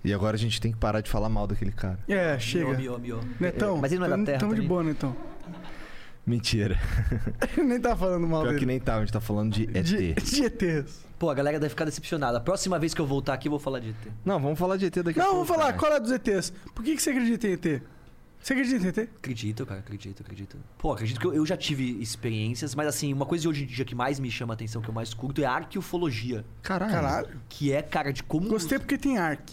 E 0.03 0.15
agora 0.15 0.35
a 0.35 0.39
gente 0.39 0.63
tem 0.63 0.73
que 0.73 0.79
parar 0.79 1.03
de 1.03 1.11
falar 1.11 1.29
mal 1.29 1.47
daquele 1.47 1.73
cara. 1.73 1.99
É, 2.09 2.39
chega. 2.39 2.73
Miô, 2.73 2.99
miô, 2.99 3.19
miô. 3.19 3.21
Netão, 3.39 3.77
Mas 3.77 3.93
ele 3.93 4.01
não 4.01 4.07
é 4.07 4.17
da 4.17 4.25
Terra 4.25 4.39
Tamo 4.39 4.53
de 4.53 4.63
também? 4.63 4.69
boa, 4.69 4.83
Netão. 4.83 5.15
Mentira. 6.25 6.81
Nem 7.63 7.79
tá 7.79 7.95
falando 7.95 8.27
mal 8.27 8.45
Pior 8.45 8.55
que 8.55 8.61
dele. 8.61 8.67
nem 8.67 8.81
tá, 8.81 8.97
a 8.97 9.01
gente 9.01 9.13
tá 9.13 9.21
falando 9.21 9.53
de 9.53 9.65
ET. 9.77 9.85
De, 9.85 10.15
de 10.15 10.45
ETs. 10.45 11.05
Pô, 11.23 11.31
a 11.31 11.35
galera 11.35 11.61
deve 11.61 11.71
ficar 11.71 11.85
decepcionada. 11.85 12.39
A 12.39 12.41
próxima 12.41 12.81
vez 12.81 12.93
que 12.93 13.01
eu 13.01 13.07
voltar 13.07 13.35
aqui, 13.35 13.47
eu 13.47 13.51
vou 13.51 13.61
falar 13.61 13.79
de 13.79 13.91
ET. 13.91 13.97
Não, 14.25 14.41
vamos 14.41 14.59
falar 14.59 14.77
de 14.77 14.87
ET 14.87 14.97
daqui 15.05 15.21
a 15.21 15.23
Não, 15.23 15.31
pouco. 15.37 15.45
vamos 15.45 15.49
falar, 15.49 15.67
cara. 15.67 15.79
qual 15.79 15.93
é 15.93 16.01
dos 16.01 16.11
ETs? 16.11 16.53
Por 16.75 16.85
que, 16.85 16.97
que 16.97 17.01
você 17.01 17.11
acredita 17.11 17.47
em 17.47 17.53
ET? 17.53 17.83
Você 18.41 18.53
acredita 18.55 18.85
em 18.85 18.89
ET? 18.89 18.99
Acredito, 19.19 19.65
cara, 19.65 19.79
acredito, 19.79 20.21
acredito. 20.21 20.57
Pô, 20.79 20.93
acredito 20.95 21.21
que 21.21 21.27
eu, 21.29 21.33
eu 21.33 21.47
já 21.47 21.57
tive 21.57 22.03
experiências, 22.03 22.75
mas 22.75 22.89
assim, 22.89 23.13
uma 23.13 23.25
coisa 23.25 23.43
de 23.43 23.49
hoje 23.49 23.63
em 23.63 23.67
dia 23.69 23.85
que 23.85 23.95
mais 23.95 24.19
me 24.19 24.33
chama 24.33 24.53
a 24.53 24.57
atenção, 24.57 24.83
que 24.83 24.89
eu 24.89 24.93
mais 24.93 25.15
curto, 25.15 25.41
é 25.41 25.45
a 25.45 25.53
arqueofologia. 25.53 26.45
Caralho. 26.61 26.93
Caralho. 26.93 27.41
Que 27.49 27.71
é, 27.73 27.83
cara, 27.83 28.13
de 28.13 28.25
como. 28.25 28.49
Gostei 28.49 28.81
porque 28.81 28.99
tem 28.99 29.17
Ark. 29.17 29.45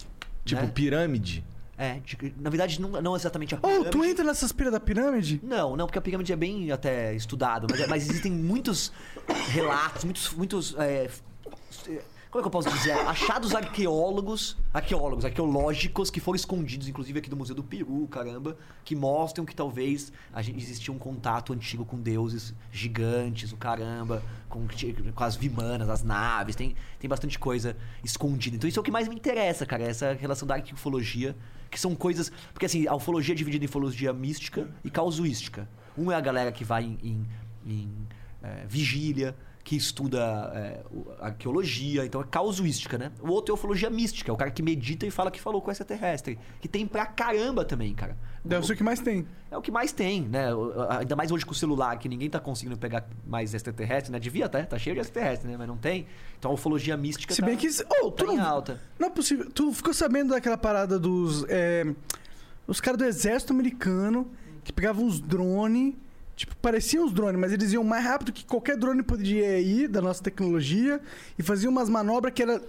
Tipo, 0.43 0.63
né? 0.63 0.71
pirâmide. 0.73 1.45
É, 1.77 1.99
de- 2.03 2.33
na 2.41 2.49
verdade, 2.49 2.81
não, 2.81 2.99
não 2.99 3.15
exatamente 3.15 3.53
a 3.53 3.59
Oh, 3.61 3.67
pirâmide. 3.67 3.91
tu 3.91 4.03
entra 4.03 4.25
nessas 4.25 4.51
piras 4.51 4.73
da 4.73 4.79
pirâmide? 4.79 5.39
Não, 5.43 5.77
não, 5.77 5.85
porque 5.85 5.99
a 5.99 6.01
pirâmide 6.01 6.33
é 6.33 6.35
bem 6.35 6.71
até 6.71 7.13
estudado, 7.13 7.67
mas, 7.69 7.87
mas 7.87 8.09
existem 8.09 8.31
muitos 8.31 8.91
relatos, 9.51 10.03
muitos, 10.03 10.33
muitos 10.33 10.75
é, 10.79 11.05
f- 11.05 11.21
é, 11.21 11.28
como 12.31 12.41
é 12.41 12.43
que 12.43 12.47
eu 12.47 12.51
posso 12.51 12.69
dizer? 12.69 12.91
Achados 12.91 13.55
arqueólogos, 13.55 14.55
arqueólogos, 14.71 15.25
arqueológicos 15.25 16.11
que 16.11 16.19
foram 16.19 16.35
escondidos, 16.35 16.87
inclusive 16.87 17.17
aqui 17.17 17.29
do 17.29 17.35
Museu 17.35 17.55
do 17.55 17.63
Peru, 17.63 18.07
caramba, 18.07 18.55
que 18.85 18.95
mostram 18.95 19.43
que 19.45 19.55
talvez 19.55 20.11
existia 20.55 20.93
um 20.93 20.99
contato 20.99 21.53
antigo 21.53 21.83
com 21.83 21.97
deuses 21.99 22.53
gigantes, 22.71 23.51
o 23.51 23.57
caramba, 23.57 24.21
com, 24.47 24.67
com 25.15 25.23
as 25.23 25.35
vimanas, 25.35 25.89
as 25.89 26.03
naves, 26.03 26.55
tem, 26.55 26.75
tem 26.99 27.09
bastante 27.09 27.39
coisa 27.39 27.75
escondida. 28.03 28.55
Então 28.55 28.67
isso 28.69 28.79
é 28.79 28.81
o 28.81 28.83
que 28.83 28.91
mais 28.91 29.07
me 29.07 29.15
interessa, 29.15 29.65
cara, 29.65 29.83
essa 29.83 30.13
relação 30.13 30.47
da 30.47 30.53
arqueologia, 30.53 31.35
que 31.71 31.79
são 31.79 31.95
coisas. 31.95 32.31
Porque 32.53 32.67
assim, 32.67 32.87
a 32.87 32.93
ufologia 32.95 33.33
é 33.33 33.37
dividida 33.37 33.65
em 33.65 33.67
ufologia 33.67 34.13
mística 34.13 34.69
e 34.83 34.91
causuística. 34.91 35.67
Um 35.97 36.11
é 36.11 36.15
a 36.15 36.21
galera 36.21 36.51
que 36.51 36.63
vai 36.63 36.83
em, 36.83 36.97
em- 37.03 37.27
em, 37.65 38.07
é, 38.43 38.65
vigília, 38.67 39.35
que 39.69 39.75
estuda 39.75 40.51
é, 40.55 40.79
arqueologia, 41.19 42.03
então 42.03 42.19
é 42.19 42.23
causuística, 42.23 42.97
né? 42.97 43.11
O 43.21 43.29
outro 43.29 43.53
é 43.53 43.55
ufologia 43.55 43.87
mística, 43.87 44.31
é 44.31 44.33
o 44.33 44.35
cara 44.35 44.49
que 44.49 44.63
medita 44.63 45.05
e 45.05 45.11
fala 45.11 45.29
que 45.29 45.39
falou 45.39 45.61
com 45.61 45.69
extraterrestre. 45.69 46.39
Que 46.59 46.67
tem 46.67 46.87
pra 46.87 47.05
caramba 47.05 47.63
também, 47.63 47.93
cara. 47.93 48.17
Deve 48.43 48.65
ser 48.65 48.73
o 48.73 48.75
que 48.75 48.81
mais 48.81 48.99
tem. 48.99 49.27
É 49.51 49.55
o 49.55 49.61
que 49.61 49.69
mais 49.69 49.91
tem, 49.91 50.23
né? 50.23 50.47
Ainda 50.97 51.15
mais 51.15 51.29
hoje 51.29 51.45
com 51.45 51.51
o 51.51 51.55
celular, 51.55 51.99
que 51.99 52.09
ninguém 52.09 52.27
tá 52.27 52.39
conseguindo 52.39 52.79
pegar 52.79 53.07
mais 53.27 53.53
extraterrestre, 53.53 54.11
né? 54.11 54.17
Devia 54.17 54.47
até, 54.47 54.63
tá 54.63 54.75
cheio 54.79 54.95
de 54.95 55.01
extraterrestre, 55.01 55.47
né? 55.47 55.55
Mas 55.55 55.67
não 55.67 55.77
tem. 55.77 56.07
Então 56.39 56.49
a 56.49 56.53
ufologia 56.55 56.97
mística 56.97 57.31
Se 57.31 57.39
tá, 57.39 57.45
bem 57.45 57.55
que. 57.55 57.67
Oh, 58.01 58.09
tu 58.09 58.25
tá 58.25 58.33
em 58.33 58.37
não, 58.37 58.45
alta. 58.47 58.81
não 58.97 59.09
é 59.09 59.11
possível. 59.11 59.51
Tu 59.51 59.71
ficou 59.71 59.93
sabendo 59.93 60.31
daquela 60.31 60.57
parada 60.57 60.97
dos. 60.97 61.45
É, 61.47 61.85
os 62.65 62.81
caras 62.81 62.97
do 62.97 63.05
exército 63.05 63.53
americano 63.53 64.31
que 64.63 64.73
pegavam 64.73 65.05
uns 65.05 65.19
drones. 65.19 65.93
Tipo, 66.39 66.55
pareciam 66.61 67.03
uns 67.03 67.11
drones, 67.11 67.37
mas 67.37 67.51
eles 67.51 67.73
iam 67.73 67.83
mais 67.83 68.01
rápido 68.05 68.31
que 68.31 68.45
qualquer 68.45 68.77
drone 68.77 69.03
podia 69.03 69.59
ir 69.59 69.89
da 69.89 70.01
nossa 70.01 70.23
tecnologia 70.23 71.01
e 71.37 71.43
faziam 71.43 71.69
umas 71.69 71.89
manobras 71.89 72.33
que 72.33 72.41
era 72.41 72.61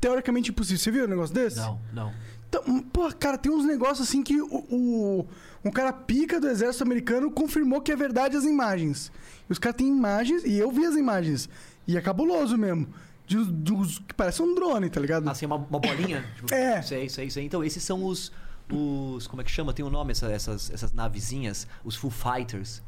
teoricamente 0.00 0.50
impossível. 0.50 0.78
Você 0.78 0.90
viu 0.92 1.04
um 1.04 1.08
negócio 1.08 1.34
desse? 1.34 1.56
Não, 1.56 1.80
não. 1.92 2.12
Então, 2.48 2.80
pô, 2.92 3.10
cara, 3.18 3.36
tem 3.36 3.50
uns 3.50 3.64
negócios 3.66 4.06
assim 4.08 4.22
que 4.22 4.40
o, 4.40 4.46
o- 4.70 5.26
um 5.64 5.72
cara 5.72 5.92
pica 5.92 6.38
do 6.40 6.48
exército 6.48 6.84
americano 6.84 7.32
confirmou 7.32 7.80
que 7.80 7.90
é 7.90 7.96
verdade 7.96 8.36
as 8.36 8.44
imagens. 8.44 9.10
E 9.50 9.52
os 9.52 9.58
caras 9.58 9.76
têm 9.76 9.88
imagens, 9.88 10.44
e 10.44 10.56
eu 10.56 10.70
vi 10.70 10.86
as 10.86 10.94
imagens. 10.94 11.48
E 11.88 11.96
é 11.96 12.00
cabuloso 12.00 12.56
mesmo. 12.56 12.86
De, 13.26 13.44
de 13.44 13.72
uns 13.72 13.98
que 13.98 14.14
parece 14.14 14.40
um 14.40 14.54
drone, 14.54 14.88
tá 14.88 15.00
ligado? 15.00 15.28
Assim, 15.28 15.46
uma, 15.46 15.56
uma 15.56 15.80
bolinha? 15.80 16.24
Tipo, 16.36 16.54
É. 16.54 16.80
Sei, 16.82 17.08
sei, 17.08 17.28
sei. 17.28 17.44
Então, 17.44 17.64
esses 17.64 17.82
são 17.82 18.04
os. 18.04 18.30
Os 18.72 19.26
como 19.26 19.42
é 19.42 19.44
que 19.44 19.50
chama? 19.50 19.72
Tem 19.72 19.84
um 19.84 19.90
nome 19.90 20.12
essa- 20.12 20.30
essas, 20.30 20.70
essas 20.70 20.92
navezinhas? 20.92 21.66
Os 21.84 21.96
Full 21.96 22.10
Fighters. 22.10 22.82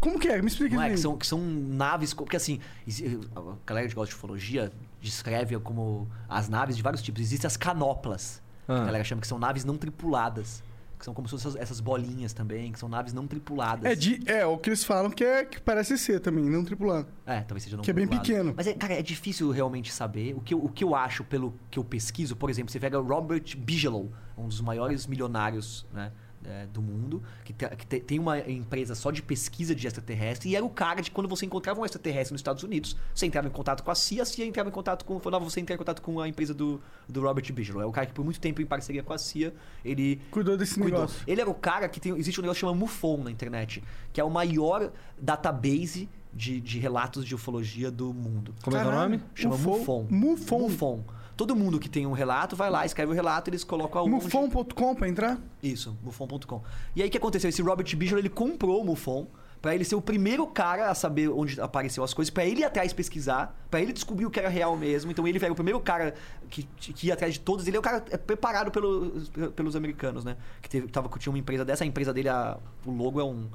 Como 0.00 0.18
que 0.18 0.26
é? 0.28 0.40
Me 0.42 0.48
explica 0.48 0.74
Não 0.74 0.82
é? 0.82 0.86
isso. 0.86 0.94
Que 0.94 0.98
aí. 0.98 1.02
são, 1.02 1.16
que 1.16 1.26
são 1.26 1.40
naves. 1.40 2.12
Porque 2.12 2.36
assim, 2.36 2.58
exi- 2.86 3.20
a 3.36 3.40
galera 3.64 3.86
que 3.88 3.94
gosta 3.94 4.10
de 4.12 4.16
ufologia 4.16 4.72
descreve 5.00 5.58
como 5.60 6.08
as 6.28 6.48
naves 6.48 6.76
de 6.76 6.82
vários 6.82 7.02
tipos. 7.02 7.20
Existem 7.22 7.46
as 7.46 7.56
canoplas. 7.56 8.42
que 8.66 8.72
Ah. 8.72 8.82
A 8.82 8.84
galera 8.86 9.04
chama 9.04 9.20
que 9.20 9.26
são 9.26 9.38
naves 9.38 9.64
não 9.64 9.76
tripuladas. 9.76 10.62
Que 11.02 11.06
são 11.06 11.12
como 11.12 11.26
se 11.26 11.36
fossem 11.36 11.60
essas, 11.60 11.80
bolinhas 11.80 12.32
também, 12.32 12.70
que 12.70 12.78
são 12.78 12.88
naves 12.88 13.12
não 13.12 13.26
tripuladas. 13.26 13.84
É, 13.84 13.96
de, 13.96 14.22
é, 14.24 14.46
o 14.46 14.56
que 14.56 14.70
eles 14.70 14.84
falam 14.84 15.10
que, 15.10 15.24
é, 15.24 15.44
que 15.44 15.60
parece 15.60 15.98
ser 15.98 16.20
também, 16.20 16.44
não 16.44 16.64
tripulado. 16.64 17.08
É, 17.26 17.40
talvez 17.40 17.64
seja 17.64 17.76
não 17.76 17.82
Que 17.82 17.90
é 17.90 17.92
bem 17.92 18.06
tripulado. 18.06 18.28
pequeno. 18.28 18.54
Mas, 18.56 18.68
é, 18.68 18.72
cara, 18.72 18.94
é 18.94 19.02
difícil 19.02 19.50
realmente 19.50 19.92
saber. 19.92 20.32
O 20.36 20.40
que, 20.40 20.54
eu, 20.54 20.64
o 20.64 20.68
que 20.68 20.84
eu 20.84 20.94
acho, 20.94 21.24
pelo 21.24 21.58
que 21.72 21.76
eu 21.76 21.82
pesquiso, 21.82 22.36
por 22.36 22.48
exemplo, 22.48 22.70
você 22.70 22.78
pega 22.78 23.00
Robert 23.00 23.42
Bigelow, 23.58 24.12
um 24.38 24.46
dos 24.46 24.60
maiores 24.60 25.04
milionários 25.08 25.84
né, 25.92 26.12
é, 26.44 26.66
do 26.66 26.80
mundo, 26.82 27.22
que, 27.44 27.52
te- 27.52 27.68
que 27.76 27.86
te- 27.86 28.00
tem 28.00 28.18
uma 28.18 28.38
empresa 28.40 28.94
só 28.94 29.10
de 29.10 29.22
pesquisa 29.22 29.74
de 29.74 29.86
extraterrestre, 29.86 30.48
e 30.50 30.56
era 30.56 30.64
o 30.64 30.70
cara 30.70 31.00
de 31.00 31.10
quando 31.10 31.28
você 31.28 31.46
encontrava 31.46 31.80
um 31.80 31.84
extraterrestre 31.84 32.32
nos 32.32 32.40
Estados 32.40 32.62
Unidos, 32.62 32.96
você 33.14 33.26
entrava 33.26 33.46
em 33.48 33.50
contato 33.50 33.82
com 33.82 33.90
a 33.90 33.94
CIA, 33.94 34.22
a 34.22 34.24
CIA 34.26 34.46
entrava 34.46 34.68
em 34.68 34.72
contato 34.72 35.04
com. 35.04 35.18
Falava 35.20 35.44
você 35.44 35.60
entrar 35.60 35.74
em 35.74 35.78
contato 35.78 36.00
com 36.02 36.20
a 36.20 36.28
empresa 36.28 36.52
do, 36.54 36.80
do 37.08 37.20
Robert 37.22 37.52
Bigelow. 37.52 37.82
É 37.82 37.86
o 37.86 37.92
cara 37.92 38.06
que 38.06 38.12
por 38.12 38.24
muito 38.24 38.40
tempo 38.40 38.60
em 38.60 38.66
parceria 38.66 39.02
com 39.02 39.12
a 39.12 39.18
CIA, 39.18 39.52
ele 39.84 40.20
Cuidou 40.30 40.56
desse 40.56 40.74
Cuidou. 40.74 41.00
negócio. 41.00 41.22
Ele 41.26 41.40
era 41.40 41.50
o 41.50 41.54
cara 41.54 41.88
que 41.88 42.00
tem. 42.00 42.16
Existe 42.16 42.40
um 42.40 42.42
negócio 42.42 42.60
que 42.60 42.66
chama 42.66 42.78
MUFON 42.78 43.24
na 43.24 43.30
internet, 43.30 43.82
que 44.12 44.20
é 44.20 44.24
o 44.24 44.30
maior 44.30 44.90
database 45.36 46.08
de, 46.34 46.60
de 46.60 46.78
relatos 46.78 47.24
de 47.24 47.34
ufologia 47.34 47.90
do 47.90 48.12
mundo. 48.12 48.54
Como 48.62 48.76
é 48.76 48.80
que 48.80 48.86
é 48.86 48.90
o 48.90 48.92
nome? 48.94 49.20
Chama 49.34 49.56
Mufon. 49.56 50.06
MUFON. 50.10 50.58
Mufon. 50.58 50.58
MUFON. 50.68 51.04
Todo 51.36 51.56
mundo 51.56 51.78
que 51.80 51.88
tem 51.88 52.06
um 52.06 52.12
relato 52.12 52.54
vai 52.54 52.70
lá, 52.70 52.84
escreve 52.84 53.10
o 53.12 53.14
relato, 53.14 53.48
eles 53.50 53.64
colocam 53.64 54.00
aonde... 54.02 54.12
Mufon.com 54.24 54.94
pra 54.94 55.08
entrar? 55.08 55.38
Isso, 55.62 55.96
mufon.com. 56.02 56.62
E 56.94 57.02
aí 57.02 57.08
o 57.08 57.10
que 57.10 57.16
aconteceu? 57.18 57.48
Esse 57.48 57.62
Robert 57.62 57.96
Bigelow, 57.96 58.18
ele 58.18 58.28
comprou 58.28 58.80
o 58.82 58.84
MUFON 58.84 59.26
pra 59.60 59.74
ele 59.74 59.84
ser 59.84 59.94
o 59.94 60.02
primeiro 60.02 60.44
cara 60.46 60.90
a 60.90 60.94
saber 60.94 61.28
onde 61.30 61.60
apareceu 61.60 62.02
as 62.02 62.12
coisas, 62.12 62.30
pra 62.30 62.44
ele 62.44 62.60
ir 62.62 62.64
atrás 62.64 62.92
pesquisar, 62.92 63.56
pra 63.70 63.80
ele 63.80 63.92
descobrir 63.92 64.26
o 64.26 64.30
que 64.30 64.40
era 64.40 64.48
real 64.48 64.76
mesmo. 64.76 65.10
Então 65.10 65.26
ele 65.26 65.38
era 65.42 65.52
o 65.52 65.54
primeiro 65.54 65.78
cara 65.80 66.14
que, 66.50 66.64
que 66.76 67.06
ia 67.06 67.14
atrás 67.14 67.34
de 67.34 67.40
todos. 67.40 67.66
Ele 67.68 67.76
é 67.76 67.80
o 67.80 67.82
cara 67.82 68.04
é 68.10 68.16
preparado 68.16 68.70
pelos, 68.72 69.28
pelos 69.54 69.76
americanos, 69.76 70.24
né? 70.24 70.36
Que, 70.60 70.68
teve, 70.68 70.88
tava, 70.88 71.08
tinha 71.16 71.32
uma 71.32 71.38
empresa 71.38 71.64
dessa, 71.64 71.84
a 71.84 71.86
empresa 71.86 72.12
dele, 72.12 72.28
a- 72.28 72.58
o 72.84 72.90
logo 72.90 73.20
é 73.20 73.24
um, 73.24 73.48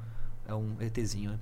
é 0.48 0.54
um 0.54 0.76
ETzinho, 0.80 1.32
né? 1.32 1.38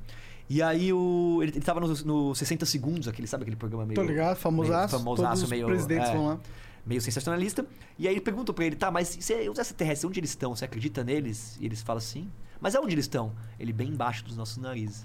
E 0.49 0.62
aí 0.62 0.92
o, 0.92 1.41
ele, 1.42 1.52
ele 1.52 1.60
tava 1.60 1.81
no, 1.81 1.89
no 1.89 2.34
60 2.34 2.65
Segundos, 2.66 3.08
aquele, 3.08 3.26
sabe 3.26 3.42
aquele 3.42 3.57
programa 3.57 3.84
meio... 3.84 3.97
Tô 3.97 4.02
ligado, 4.07 4.36
famosaço. 4.36 4.94
meio 4.94 5.05
famosaço, 5.05 5.28
Todos 5.28 5.42
os 5.42 5.50
meio, 5.50 5.66
presidentes 5.66 6.08
é, 6.08 6.12
vão 6.12 6.26
lá. 6.26 6.41
meio 6.84 7.00
sensacionalista. 7.00 7.66
E 7.99 8.07
aí 8.07 8.15
ele 8.15 8.20
perguntou 8.20 8.55
pra 8.55 8.65
ele, 8.65 8.76
tá, 8.76 8.91
mas 8.91 9.16
você, 9.16 9.49
os 9.49 9.58
extraterrestres, 9.58 10.05
onde 10.08 10.20
eles 10.20 10.31
estão? 10.31 10.55
Você 10.55 10.65
acredita 10.65 11.02
neles? 11.02 11.57
E 11.60 11.66
eles 11.66 11.83
falam 11.83 11.99
assim. 11.99 12.31
Mas 12.60 12.75
aonde 12.76 12.94
eles 12.94 13.05
estão? 13.07 13.33
Ele 13.58 13.73
bem 13.73 13.89
embaixo 13.89 14.25
dos 14.25 14.36
nossos 14.36 14.57
narizes. 14.57 15.05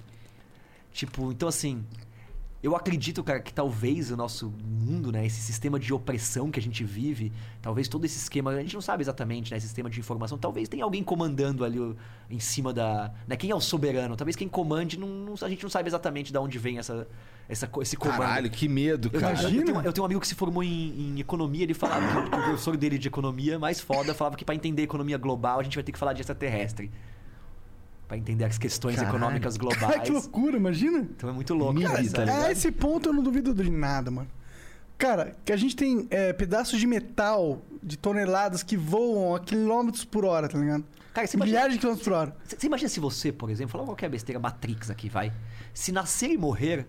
Tipo, 0.92 1.32
então 1.32 1.48
assim, 1.50 1.84
eu 2.64 2.76
acredito, 2.76 3.24
cara, 3.24 3.40
que 3.40 3.52
talvez 3.52 4.12
o 4.12 4.18
nosso 4.18 4.54
mundo, 4.64 5.12
né, 5.12 5.26
esse 5.26 5.42
sistema 5.42 5.80
de 5.80 5.92
opressão 5.94 6.52
que 6.52 6.60
a 6.60 6.62
gente 6.62 6.84
vive, 6.84 7.32
talvez 7.62 7.88
todo 7.88 8.06
esse 8.06 8.18
esquema, 8.20 8.52
a 8.52 8.62
gente 8.62 8.74
não 8.76 8.82
sabe 8.82 9.02
exatamente, 9.04 9.50
né, 9.52 9.58
esse 9.58 9.66
sistema 9.68 9.90
de 9.90 10.00
informação, 10.00 10.38
talvez 10.38 10.70
tenha 10.70 10.84
alguém 10.84 11.04
comandando 11.04 11.66
ali 11.66 11.80
o- 11.80 11.96
em 12.30 12.40
cima 12.40 12.72
da, 12.72 13.12
né, 13.28 13.36
quem 13.36 13.50
é 13.50 13.56
o 13.56 13.60
soberano? 13.60 14.16
Talvez 14.16 14.36
quem 14.36 14.48
comande, 14.48 14.98
não, 15.00 15.08
não- 15.08 15.34
a 15.42 15.50
gente 15.50 15.64
não 15.64 15.70
sabe 15.70 15.90
exatamente 15.90 16.32
de 16.32 16.38
onde 16.38 16.60
vem 16.60 16.78
essa, 16.78 17.08
essa 17.50 17.68
esse 17.82 17.98
comando. 17.98 18.18
Caralho, 18.20 18.50
que 18.52 18.68
medo, 18.68 19.10
cara. 19.10 19.34
eu- 19.34 19.50
eu 19.60 19.66
tenho, 19.66 19.82
eu 19.88 19.94
tenho 19.94 20.04
um 20.04 20.06
amigo 20.06 20.22
que 20.22 20.28
se 20.28 20.36
formou 20.36 20.64
em, 20.64 21.16
em 21.16 21.20
economia, 21.20 21.64
ele 21.64 21.74
falava 21.74 22.06
que, 22.12 22.18
o- 22.28 22.30
que 22.30 22.38
o 22.38 22.44
professor 22.44 22.78
dele 22.78 22.98
de 22.98 23.08
economia, 23.08 23.58
mais 23.58 23.80
foda, 23.82 24.14
falava 24.14 24.36
que 24.36 24.46
pra 24.46 24.54
entender 24.54 24.84
a 24.84 24.86
economia 24.86 25.18
global 25.18 25.60
a 25.60 25.64
gente 25.64 25.76
vai 25.76 25.84
ter 25.84 25.92
que 25.92 25.98
falar 26.00 26.14
de 26.14 26.22
extraterrestre. 26.22 26.92
Pra 28.12 28.18
entender 28.18 28.44
as 28.44 28.58
questões 28.58 28.98
Caralho. 28.98 29.16
econômicas 29.16 29.58
Cara, 29.58 29.70
globais. 29.80 30.02
que 30.04 30.12
loucura, 30.12 30.58
imagina. 30.58 30.98
Então 31.00 31.30
é 31.30 31.32
muito 31.32 31.54
louco. 31.54 31.80
Cara, 31.82 32.02
essa- 32.02 32.12
tá 32.14 32.26
ligado? 32.26 32.44
É, 32.46 32.52
esse 32.52 32.70
ponto 32.70 33.08
eu 33.08 33.14
não 33.14 33.24
duvido 33.24 33.54
de 33.54 33.72
nada, 33.72 34.12
mano. 34.12 34.28
Cara, 34.98 35.34
que 35.46 35.54
a 35.54 35.56
gente 35.56 35.78
tem 35.78 36.08
é, 36.10 36.34
pedaços 36.34 36.78
de 36.78 36.86
metal 36.86 37.62
de 37.82 37.98
toneladas 37.98 38.64
que 38.64 38.76
voam 38.76 39.34
a 39.34 39.40
quilômetros 39.40 40.04
por 40.04 40.26
hora, 40.26 40.50
tá 40.50 40.58
ligado? 40.58 40.84
Cara, 41.14 41.26
você 41.26 41.38
imagina, 41.38 41.56
Milhares 41.56 41.74
de 41.76 41.80
quilômetros 41.80 42.06
por 42.06 42.14
hora. 42.14 42.36
você 42.46 42.68
imagina 42.68 42.90
se 42.90 43.00
você, 43.00 43.32
por 43.32 43.50
exemplo, 43.50 43.72
falar 43.72 43.86
qualquer 43.86 44.10
besteira 44.10 44.42
Matrix 44.42 44.90
aqui, 44.90 45.08
vai. 45.08 45.32
Se 45.74 45.94
nascer 45.94 46.32
e 46.32 46.38
morrer 46.38 46.86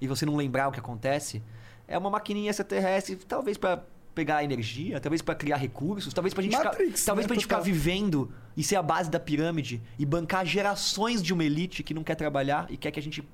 e 0.00 0.08
você 0.08 0.26
não 0.26 0.34
lembrar 0.34 0.66
o 0.66 0.72
que 0.72 0.80
acontece, 0.80 1.40
é 1.86 1.96
uma 1.96 2.10
maquininha 2.10 2.50
extraterrestre, 2.50 3.14
talvez 3.14 3.56
pra 3.56 3.80
pegar 4.14 4.44
energia, 4.44 5.00
talvez 5.00 5.20
pra 5.22 5.34
criar 5.34 5.56
recursos, 5.56 6.12
talvez 6.14 6.32
pra 6.32 6.42
gente 6.42 6.52
Matrix, 6.52 7.00
ficar, 7.00 7.06
talvez 7.06 7.24
né, 7.24 7.28
pra 7.28 7.34
gente 7.34 7.42
ficar 7.42 7.60
vivendo 7.60 8.30
e 8.56 8.62
ser 8.62 8.76
a 8.76 8.82
base 8.82 9.10
da 9.10 9.18
pirâmide 9.18 9.82
e 9.98 10.06
bancar 10.06 10.46
gerações 10.46 11.22
de 11.22 11.32
uma 11.32 11.44
elite 11.44 11.82
que 11.82 11.92
não 11.92 12.04
quer 12.04 12.14
trabalhar 12.14 12.66
e 12.70 12.76
quer 12.76 12.90
que 12.90 13.00
a 13.00 13.02
gente 13.02 13.24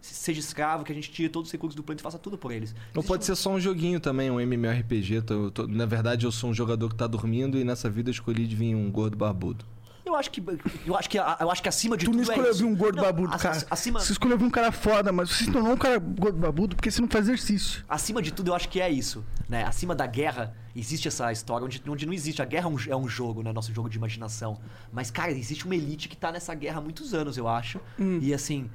seja 0.00 0.38
escravo, 0.38 0.84
que 0.84 0.92
a 0.92 0.94
gente 0.94 1.10
tire 1.10 1.28
todos 1.28 1.48
os 1.48 1.52
recursos 1.52 1.74
do 1.74 1.82
planeta 1.82 2.02
e 2.02 2.04
faça 2.04 2.18
tudo 2.18 2.36
por 2.38 2.52
eles. 2.52 2.74
Não 2.94 3.02
pode 3.02 3.24
ser 3.24 3.34
só 3.34 3.50
um 3.50 3.58
joguinho 3.58 3.98
também, 3.98 4.30
um 4.30 4.38
MMORPG. 4.40 5.22
Tô- 5.22 5.50
tô- 5.50 5.66
na 5.66 5.86
verdade, 5.86 6.26
eu 6.26 6.30
sou 6.32 6.50
um 6.50 6.54
jogador 6.54 6.90
que 6.90 6.94
tá 6.94 7.06
dormindo 7.06 7.58
e 7.58 7.64
nessa 7.64 7.88
vida 7.90 8.10
eu 8.10 8.12
escolhi 8.12 8.46
de 8.46 8.54
vir 8.54 8.74
um 8.74 8.90
gordo 8.90 9.16
barbudo. 9.16 9.64
Eu 10.06 10.14
acho 10.14 10.30
que 10.30 10.40
eu 10.86 10.96
acho 10.96 11.10
que 11.10 11.18
eu 11.18 11.50
acho 11.50 11.62
que 11.62 11.68
acima 11.68 11.96
de 11.96 12.04
Tu 12.04 12.12
não 12.12 12.20
tudo 12.20 12.30
é 12.30 12.34
escolheu 12.34 12.54
vir 12.54 12.64
um 12.64 12.76
gordo 12.76 12.96
Não, 12.96 13.02
babudo, 13.04 13.34
ac- 13.34 13.42
cara. 13.42 13.66
Acima 13.68 13.98
Você 14.00 14.12
escolheu 14.12 14.38
vir 14.38 14.44
um 14.44 14.50
cara 14.50 14.70
foda, 14.70 15.10
mas 15.10 15.28
você 15.30 15.44
se 15.44 15.50
tornou 15.50 15.72
um 15.72 15.76
cara 15.76 15.98
gordo 15.98 16.38
babudo 16.38 16.76
porque 16.76 16.90
você 16.90 17.00
não 17.00 17.08
faz 17.08 17.24
exercício. 17.24 17.84
Acima 17.88 18.22
de 18.22 18.32
tudo, 18.32 18.48
eu 18.50 18.54
acho 18.54 18.68
que 18.68 18.80
é 18.80 18.88
isso. 18.88 19.24
Né? 19.48 19.64
Acima 19.64 19.94
da 19.96 20.06
guerra, 20.06 20.54
existe 20.74 21.08
essa 21.08 21.30
história 21.32 21.64
onde, 21.64 21.82
onde 21.88 22.06
não 22.06 22.12
existe. 22.12 22.40
A 22.40 22.44
guerra 22.44 22.66
é 22.66 22.68
um, 22.72 22.76
é 22.90 22.96
um 22.96 23.08
jogo, 23.08 23.42
né? 23.42 23.52
Nosso 23.52 23.74
jogo 23.74 23.88
de 23.88 23.96
imaginação. 23.98 24.58
Mas, 24.92 25.10
cara, 25.10 25.32
existe 25.32 25.64
uma 25.64 25.74
elite 25.74 26.08
que 26.08 26.16
tá 26.16 26.30
nessa 26.30 26.54
guerra 26.54 26.78
há 26.78 26.80
muitos 26.80 27.12
anos, 27.12 27.36
eu 27.36 27.48
acho. 27.48 27.80
E 27.98 28.32
assim. 28.32 28.70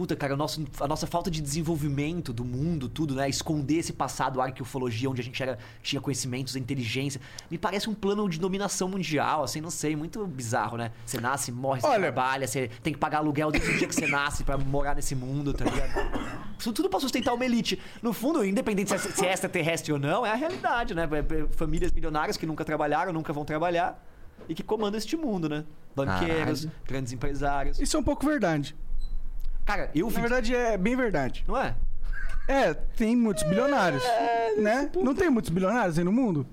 Puta, 0.00 0.16
cara, 0.16 0.34
nosso, 0.34 0.66
a 0.80 0.88
nossa 0.88 1.06
falta 1.06 1.30
de 1.30 1.42
desenvolvimento 1.42 2.32
do 2.32 2.42
mundo, 2.42 2.88
tudo, 2.88 3.14
né? 3.14 3.28
Esconder 3.28 3.80
esse 3.80 3.92
passado 3.92 4.40
arqueufologia, 4.40 5.10
onde 5.10 5.20
a 5.20 5.24
gente 5.24 5.42
era, 5.42 5.58
tinha 5.82 6.00
conhecimentos, 6.00 6.56
inteligência. 6.56 7.20
Me 7.50 7.58
parece 7.58 7.90
um 7.90 7.92
plano 7.94 8.26
de 8.26 8.40
dominação 8.40 8.88
mundial, 8.88 9.44
assim, 9.44 9.60
não 9.60 9.68
sei, 9.68 9.94
muito 9.94 10.26
bizarro, 10.26 10.78
né? 10.78 10.90
Você 11.04 11.20
nasce, 11.20 11.52
morre, 11.52 11.82
você 11.82 11.86
Olha- 11.86 12.00
trabalha, 12.00 12.48
você 12.48 12.68
tem 12.82 12.94
que 12.94 12.98
pagar 12.98 13.18
aluguel 13.18 13.50
desde 13.50 13.70
o 13.70 13.76
dia 13.76 13.86
que 13.86 13.94
você 13.94 14.06
nasce 14.06 14.42
pra 14.42 14.56
morar 14.56 14.94
nesse 14.96 15.14
mundo, 15.14 15.52
tá 15.52 15.66
ligado? 15.66 15.92
Isso 16.58 16.72
tudo 16.72 16.88
pra 16.88 16.98
sustentar 16.98 17.34
uma 17.34 17.44
elite. 17.44 17.78
No 18.00 18.14
fundo, 18.14 18.42
independente 18.42 18.88
se 18.88 18.94
é, 18.94 18.98
se 18.98 19.26
é 19.26 19.32
extraterrestre 19.34 19.92
ou 19.92 19.98
não, 19.98 20.24
é 20.24 20.30
a 20.30 20.34
realidade, 20.34 20.94
né? 20.94 21.06
É- 21.12 21.40
é 21.42 21.46
Famílias 21.50 21.92
milionárias 21.92 22.38
que 22.38 22.46
nunca 22.46 22.64
trabalharam, 22.64 23.12
nunca 23.12 23.34
vão 23.34 23.44
trabalhar 23.44 24.02
e 24.48 24.54
que 24.54 24.62
comandam 24.62 24.96
este 24.96 25.14
mundo, 25.14 25.46
né? 25.46 25.62
Banqueiros, 25.94 26.60
Caralho. 26.64 26.72
grandes 26.86 27.12
empresários. 27.12 27.78
Isso 27.78 27.98
é 27.98 28.00
um 28.00 28.02
pouco 28.02 28.24
verdade. 28.24 28.74
Cara, 29.70 29.90
eu 29.94 30.10
Na 30.10 30.20
verdade, 30.20 30.54
é 30.54 30.76
bem 30.76 30.96
verdade. 30.96 31.44
Não 31.46 31.56
é? 31.56 31.74
É, 32.48 32.74
tem 32.74 33.14
muitos 33.14 33.44
bilionários. 33.44 34.02
né? 34.58 34.90
Não 34.96 35.14
tem 35.14 35.30
muitos 35.30 35.50
bilionários 35.50 35.96
aí 35.98 36.04
no 36.04 36.10
mundo? 36.12 36.44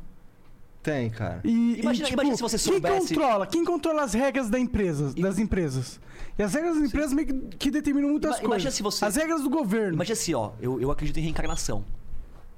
Tem, 0.83 1.09
cara. 1.09 1.41
E, 1.43 1.79
Imagina- 1.81 1.91
e, 1.91 2.09
tipo, 2.09 2.13
imagina 2.13 2.35
se 2.37 2.41
você 2.43 2.57
Quem 2.57 2.73
soubesse- 2.73 3.13
controla? 3.15 3.47
Quem 3.47 3.65
controla 3.65 4.03
as 4.03 4.13
regras 4.13 4.49
da 4.49 4.59
empresa, 4.59 5.13
das 5.19 5.37
empresas? 5.39 5.99
E 6.37 6.43
as 6.43 6.53
regras 6.53 6.75
das 6.75 6.83
empresas 6.87 7.11
meio 7.13 7.27
que, 7.27 7.57
que 7.57 7.71
determinam 7.71 8.09
muitas 8.11 8.37
Ima- 8.37 8.45
imagina 8.45 8.55
coisas. 8.71 8.73
se 8.75 8.83
você- 8.83 9.03
As 9.03 9.15
regras 9.15 9.41
do 9.41 9.49
governo. 9.49 9.95
Imagina 9.95 10.13
assim, 10.13 10.33
ó, 10.33 10.51
eu, 10.61 10.79
eu 10.79 10.89
acredito 10.91 11.17
em 11.17 11.21
reencarnação. 11.23 11.83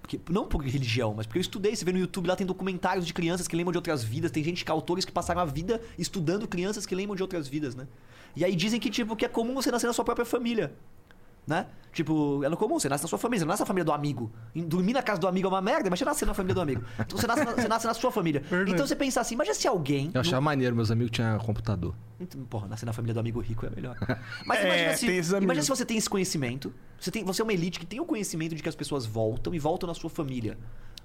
Porque- 0.02 0.20
não 0.30 0.46
por 0.46 0.62
religião, 0.62 1.14
mas 1.16 1.26
porque 1.26 1.40
eu 1.40 1.42
estudei. 1.42 1.76
Você 1.76 1.86
vê 1.86 1.92
no 1.94 2.00
YouTube 2.00 2.28
lá 2.28 2.36
tem 2.36 2.46
documentários 2.46 3.06
de 3.06 3.14
crianças 3.14 3.48
que 3.48 3.56
lembram 3.56 3.72
de 3.72 3.78
outras 3.78 4.04
vidas. 4.04 4.30
Tem 4.32 4.44
gente, 4.44 4.66
que 4.66 4.72
autores 4.72 5.06
que 5.06 5.12
passaram 5.12 5.40
a 5.42 5.46
vida 5.46 5.80
estudando 5.98 6.48
crianças 6.48 6.86
que 6.86 6.94
lembram 6.94 7.16
de 7.16 7.22
outras 7.24 7.48
vidas, 7.48 7.74
né? 7.74 7.88
E 8.36 8.46
aí 8.46 8.56
dizem 8.56 8.80
que, 8.80 8.90
tipo, 8.90 9.16
que 9.16 9.26
é 9.26 9.28
comum 9.28 9.54
você 9.56 9.72
nascer 9.72 9.88
na 9.88 9.94
sua 9.94 10.06
própria 10.06 10.26
família. 10.26 10.74
Né? 11.48 11.66
Tipo, 11.92 12.44
é 12.44 12.56
comum, 12.56 12.80
você 12.80 12.88
nasce 12.88 13.04
na 13.04 13.08
sua 13.08 13.18
família, 13.18 13.40
você 13.40 13.46
não 13.46 13.50
nasce 13.50 13.62
na 13.62 13.66
família 13.66 13.84
do 13.84 13.92
amigo. 13.92 14.32
Dormir 14.56 14.94
na 14.94 15.02
casa 15.02 15.20
do 15.20 15.28
amigo 15.28 15.48
é 15.48 15.50
uma 15.50 15.62
merda, 15.62 15.90
mas 15.90 15.98
você 15.98 16.06
nasce 16.06 16.24
na 16.24 16.34
família 16.34 16.54
do 16.54 16.62
amigo. 16.62 16.84
Então 17.00 17.18
você 17.18 17.26
nasce 17.26 17.44
na, 17.44 17.52
você 17.52 17.68
nasce 17.68 17.88
na 17.88 17.94
sua 17.96 18.12
família. 18.12 18.42
Verdade. 18.48 18.72
Então 18.72 18.86
você 18.86 18.96
pensa 18.96 19.20
assim, 19.20 19.34
imagina 19.34 19.56
se 19.56 19.68
alguém. 19.68 20.12
Eu 20.14 20.22
achava 20.22 20.40
maneiro, 20.42 20.76
meus 20.76 20.92
amigos 20.92 21.12
tinham 21.12 21.38
computador. 21.40 21.96
Então, 22.20 22.42
Porra, 22.44 22.68
nascer 22.68 22.86
na 22.86 22.94
família 22.94 23.16
do 23.16 23.20
amigo 23.20 23.40
rico 23.40 23.66
é 23.66 23.70
melhor. 23.72 23.98
Mas 24.46 24.60
É, 24.60 24.66
imagina, 24.66 24.98
se, 24.98 25.38
imagina 25.38 25.64
se 25.64 25.70
você 25.70 25.86
tem 25.86 25.98
esse 25.98 26.10
conhecimento. 26.10 26.72
Você, 27.00 27.10
tem, 27.10 27.24
você 27.24 27.42
é 27.42 27.44
uma 27.44 27.54
elite 27.54 27.80
que 27.80 27.86
tem 27.86 28.00
o 28.00 28.06
conhecimento 28.06 28.54
de 28.54 28.62
que 28.62 28.70
as 28.70 28.76
pessoas 28.76 29.06
voltam 29.06 29.56
e 29.56 29.60
voltam 29.60 29.88
na 29.88 29.96
sua 29.96 30.10
família. 30.10 30.58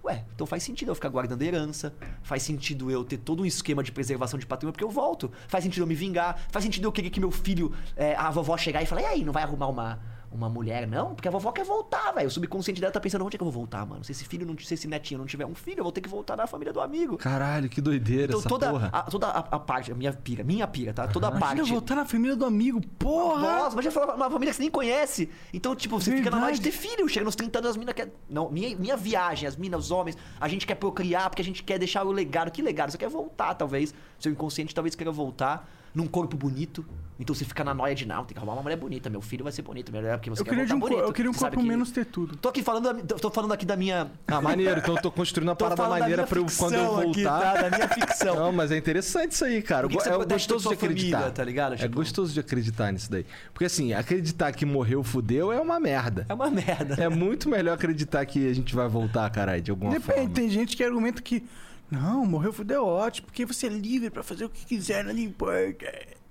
Ué, 0.05 0.23
então 0.34 0.47
faz 0.47 0.62
sentido 0.62 0.91
eu 0.91 0.94
ficar 0.94 1.08
guardando 1.08 1.41
herança. 1.41 1.94
Faz 2.23 2.42
sentido 2.42 2.91
eu 2.91 3.02
ter 3.05 3.16
todo 3.16 3.42
um 3.42 3.47
esquema 3.47 3.83
de 3.83 3.91
preservação 3.91 4.39
de 4.39 4.47
patrimônio, 4.47 4.74
porque 4.74 4.84
eu 4.84 4.91
volto. 4.91 5.33
Faz 5.49 5.65
sentido 5.65 5.83
eu 5.83 5.86
me 5.86 5.94
vingar. 5.94 6.39
Faz 6.50 6.62
sentido 6.62 6.84
eu 6.84 6.92
querer 6.92 7.08
que 7.08 7.18
meu 7.18 7.31
filho, 7.31 7.73
é, 7.97 8.15
a 8.15 8.31
vovó 8.31 8.57
chegar 8.58 8.83
e 8.83 8.86
falar: 8.86 9.00
e 9.02 9.07
aí, 9.07 9.24
não 9.24 9.33
vai 9.33 9.42
arrumar 9.42 9.68
uma. 9.68 10.14
Uma 10.35 10.49
mulher. 10.49 10.87
Não, 10.87 11.15
porque 11.15 11.29
a 11.29 11.31
vovó 11.31 11.53
quer 11.53 11.65
voltar, 11.65 12.13
velho. 12.13 12.27
O 12.29 12.31
subconsciente 12.31 12.81
dela 12.81 12.93
tá 12.93 13.01
pensando, 13.01 13.25
onde 13.25 13.37
é 13.37 13.39
que 13.39 13.43
eu 13.43 13.51
vou 13.51 13.53
voltar, 13.53 13.87
mano? 13.87 14.03
Se 14.05 14.13
esse 14.13 14.25
filho 14.25 14.47
não, 14.47 14.57
se 14.59 14.75
esse 14.75 14.89
netinho 14.89 15.19
não 15.19 15.27
tiver 15.27 15.47
um 15.47 15.55
filho, 15.55 15.79
eu 15.81 15.83
vou 15.85 15.93
ter 15.93 16.01
que 16.01 16.09
voltar 16.09 16.37
na 16.37 16.47
família 16.47 16.73
do 16.73 16.81
amigo. 16.81 17.17
Caralho, 17.17 17.69
que 17.69 17.81
doideira 17.81 18.25
Então 18.33 18.41
essa 18.41 18.49
toda, 18.49 18.71
porra. 18.71 18.91
a, 18.93 19.03
toda 19.03 19.27
a, 19.29 19.39
a 19.39 19.59
parte, 19.59 19.93
a 19.93 19.95
minha 19.95 20.13
pira, 20.13 20.43
minha 20.45 20.67
pira, 20.67 20.93
tá? 20.93 21.07
Toda 21.09 21.29
a 21.29 21.31
Imagina 21.31 21.57
parte. 21.63 21.71
voltar 21.71 21.95
na 21.95 22.05
família 22.05 22.37
do 22.37 22.45
amigo, 22.45 22.81
porra! 22.99 23.41
Nossa, 23.41 23.77
mas 23.77 23.85
já 23.85 23.91
falou 23.91 24.15
uma 24.15 24.31
família 24.31 24.51
que 24.51 24.57
você 24.57 24.63
nem 24.63 24.71
conhece. 24.71 25.31
Então, 25.53 25.75
tipo, 25.77 26.01
você 26.01 26.15
fica 26.17 26.31
na 26.31 26.43
hora 26.43 26.53
de 26.53 26.61
ter 26.61 26.71
Verdade. 26.71 26.97
filho. 26.97 27.09
Chega 27.09 27.25
nos 27.25 27.37
30 27.37 27.59
anos, 27.59 27.71
as 27.71 27.77
minas 27.77 27.95
querem. 27.95 28.13
Não, 28.29 28.51
minha, 28.51 28.77
minha 28.77 28.97
viagem, 28.97 29.49
as 29.49 29.57
minas, 29.57 29.85
os 29.85 29.91
homens, 29.91 30.17
a 30.41 30.49
gente 30.49 30.67
quer 30.67 30.75
procriar 30.75 31.31
porque 31.31 31.43
a 31.43 31.45
gente 31.45 31.63
quer 31.63 31.79
deixar 31.79 32.05
o 32.05 32.11
legado. 32.13 32.51
Que 32.51 32.63
legado? 32.63 32.91
Você 32.91 32.99
quer 32.99 33.09
voltar, 33.09 33.55
talvez. 33.55 33.95
Seu 34.19 34.33
inconsciente 34.33 34.75
talvez 34.75 34.95
queira 34.95 35.13
voltar 35.13 35.69
num 35.94 36.06
corpo 36.06 36.36
bonito. 36.36 36.84
Então 37.16 37.32
você 37.32 37.44
fica 37.44 37.62
na 37.62 37.73
noia 37.73 37.94
de 37.94 38.05
não, 38.05 38.24
tem 38.24 38.32
que 38.34 38.39
arrumar 38.39 38.55
uma 38.55 38.62
mulher 38.64 38.76
bonita. 38.76 39.08
Meu 39.08 39.20
filho 39.20 39.44
vai 39.44 39.52
ser 39.52 39.62
bonito, 39.62 39.92
melhor 39.92 40.18
porque 40.18 40.28
você 40.31 40.42
Eu 40.42 40.44
quer 40.47 40.50
queria, 40.50 40.66
de 40.66 40.74
um, 40.74 40.81
bonito. 40.81 40.98
eu 41.00 41.12
queria 41.12 41.31
um 41.31 41.34
corpo 41.34 41.60
que- 41.60 41.64
menos 41.64 41.92
ter 41.92 42.05
tudo. 42.06 42.36
Tô 42.36 42.48
aqui 42.48 42.60
falando, 42.60 42.92
da- 42.92 43.02
tô 43.05 43.14
tô 43.14 43.31
falando 43.31 43.52
aqui 43.52 43.64
da 43.64 43.76
minha. 43.76 44.10
Ah, 44.26 44.40
maneiro. 44.40 44.81
Então 44.81 44.97
eu 44.97 45.00
tô 45.00 45.12
construindo 45.12 45.47
uma 45.48 45.55
parada 45.55 45.89
maneira 45.89 46.26
pra 46.26 46.40
eu, 46.40 46.47
quando 46.58 46.74
eu 46.74 46.86
voltar. 46.92 47.10
aqui, 47.10 47.23
tá? 47.23 47.55
Da 47.68 47.70
minha 47.76 47.89
ficção. 47.89 48.34
Não, 48.34 48.50
mas 48.52 48.73
é 48.73 48.76
interessante 48.76 49.31
isso 49.31 49.44
aí, 49.44 49.62
cara. 49.62 49.86
Que 49.86 49.97
que 49.97 50.08
é 50.08 50.24
gostoso 50.24 50.66
de 50.68 50.74
acreditar. 50.74 51.16
família, 51.18 51.32
tá 51.32 51.44
ligado? 51.44 51.74
É 51.74 51.76
Tipo- 51.76 51.94
gostoso 51.94 52.34
de 52.34 52.40
acreditar 52.40 52.92
nisso 52.92 53.08
daí. 53.08 53.24
Porque 53.52 53.66
assim, 53.66 53.92
acreditar 53.92 54.50
que 54.50 54.66
morreu, 54.66 55.05
fudeu 55.05 55.52
é 55.52 55.60
uma 55.60 55.78
merda. 55.78 56.26
É 56.28 56.34
uma 56.34 56.50
merda. 56.50 56.97
É 57.00 57.08
muito 57.08 57.48
melhor 57.48 57.74
acreditar 57.74 58.26
que 58.26 58.48
a 58.50 58.52
gente 58.52 58.74
vai 58.74 58.89
voltar, 58.89 59.31
caralho, 59.31 59.62
de 59.62 59.70
alguma 59.70 59.92
Depende, 59.92 60.14
forma. 60.18 60.31
tem 60.34 60.50
gente 60.50 60.76
que 60.76 60.82
argumenta 60.82 61.23
que. 61.23 61.44
Não, 61.91 62.25
morreu 62.27 62.53
fudeu 62.53 62.85
ótimo, 62.85 63.27
porque 63.27 63.45
você 63.45 63.67
é 63.67 63.71
livre 63.71 64.11
pra 64.11 64.23
fazer 64.23 64.45
o 64.45 64.49
que 64.49 64.65
quiser, 64.65 65.05
não 65.05 65.17
importa. 65.17 65.87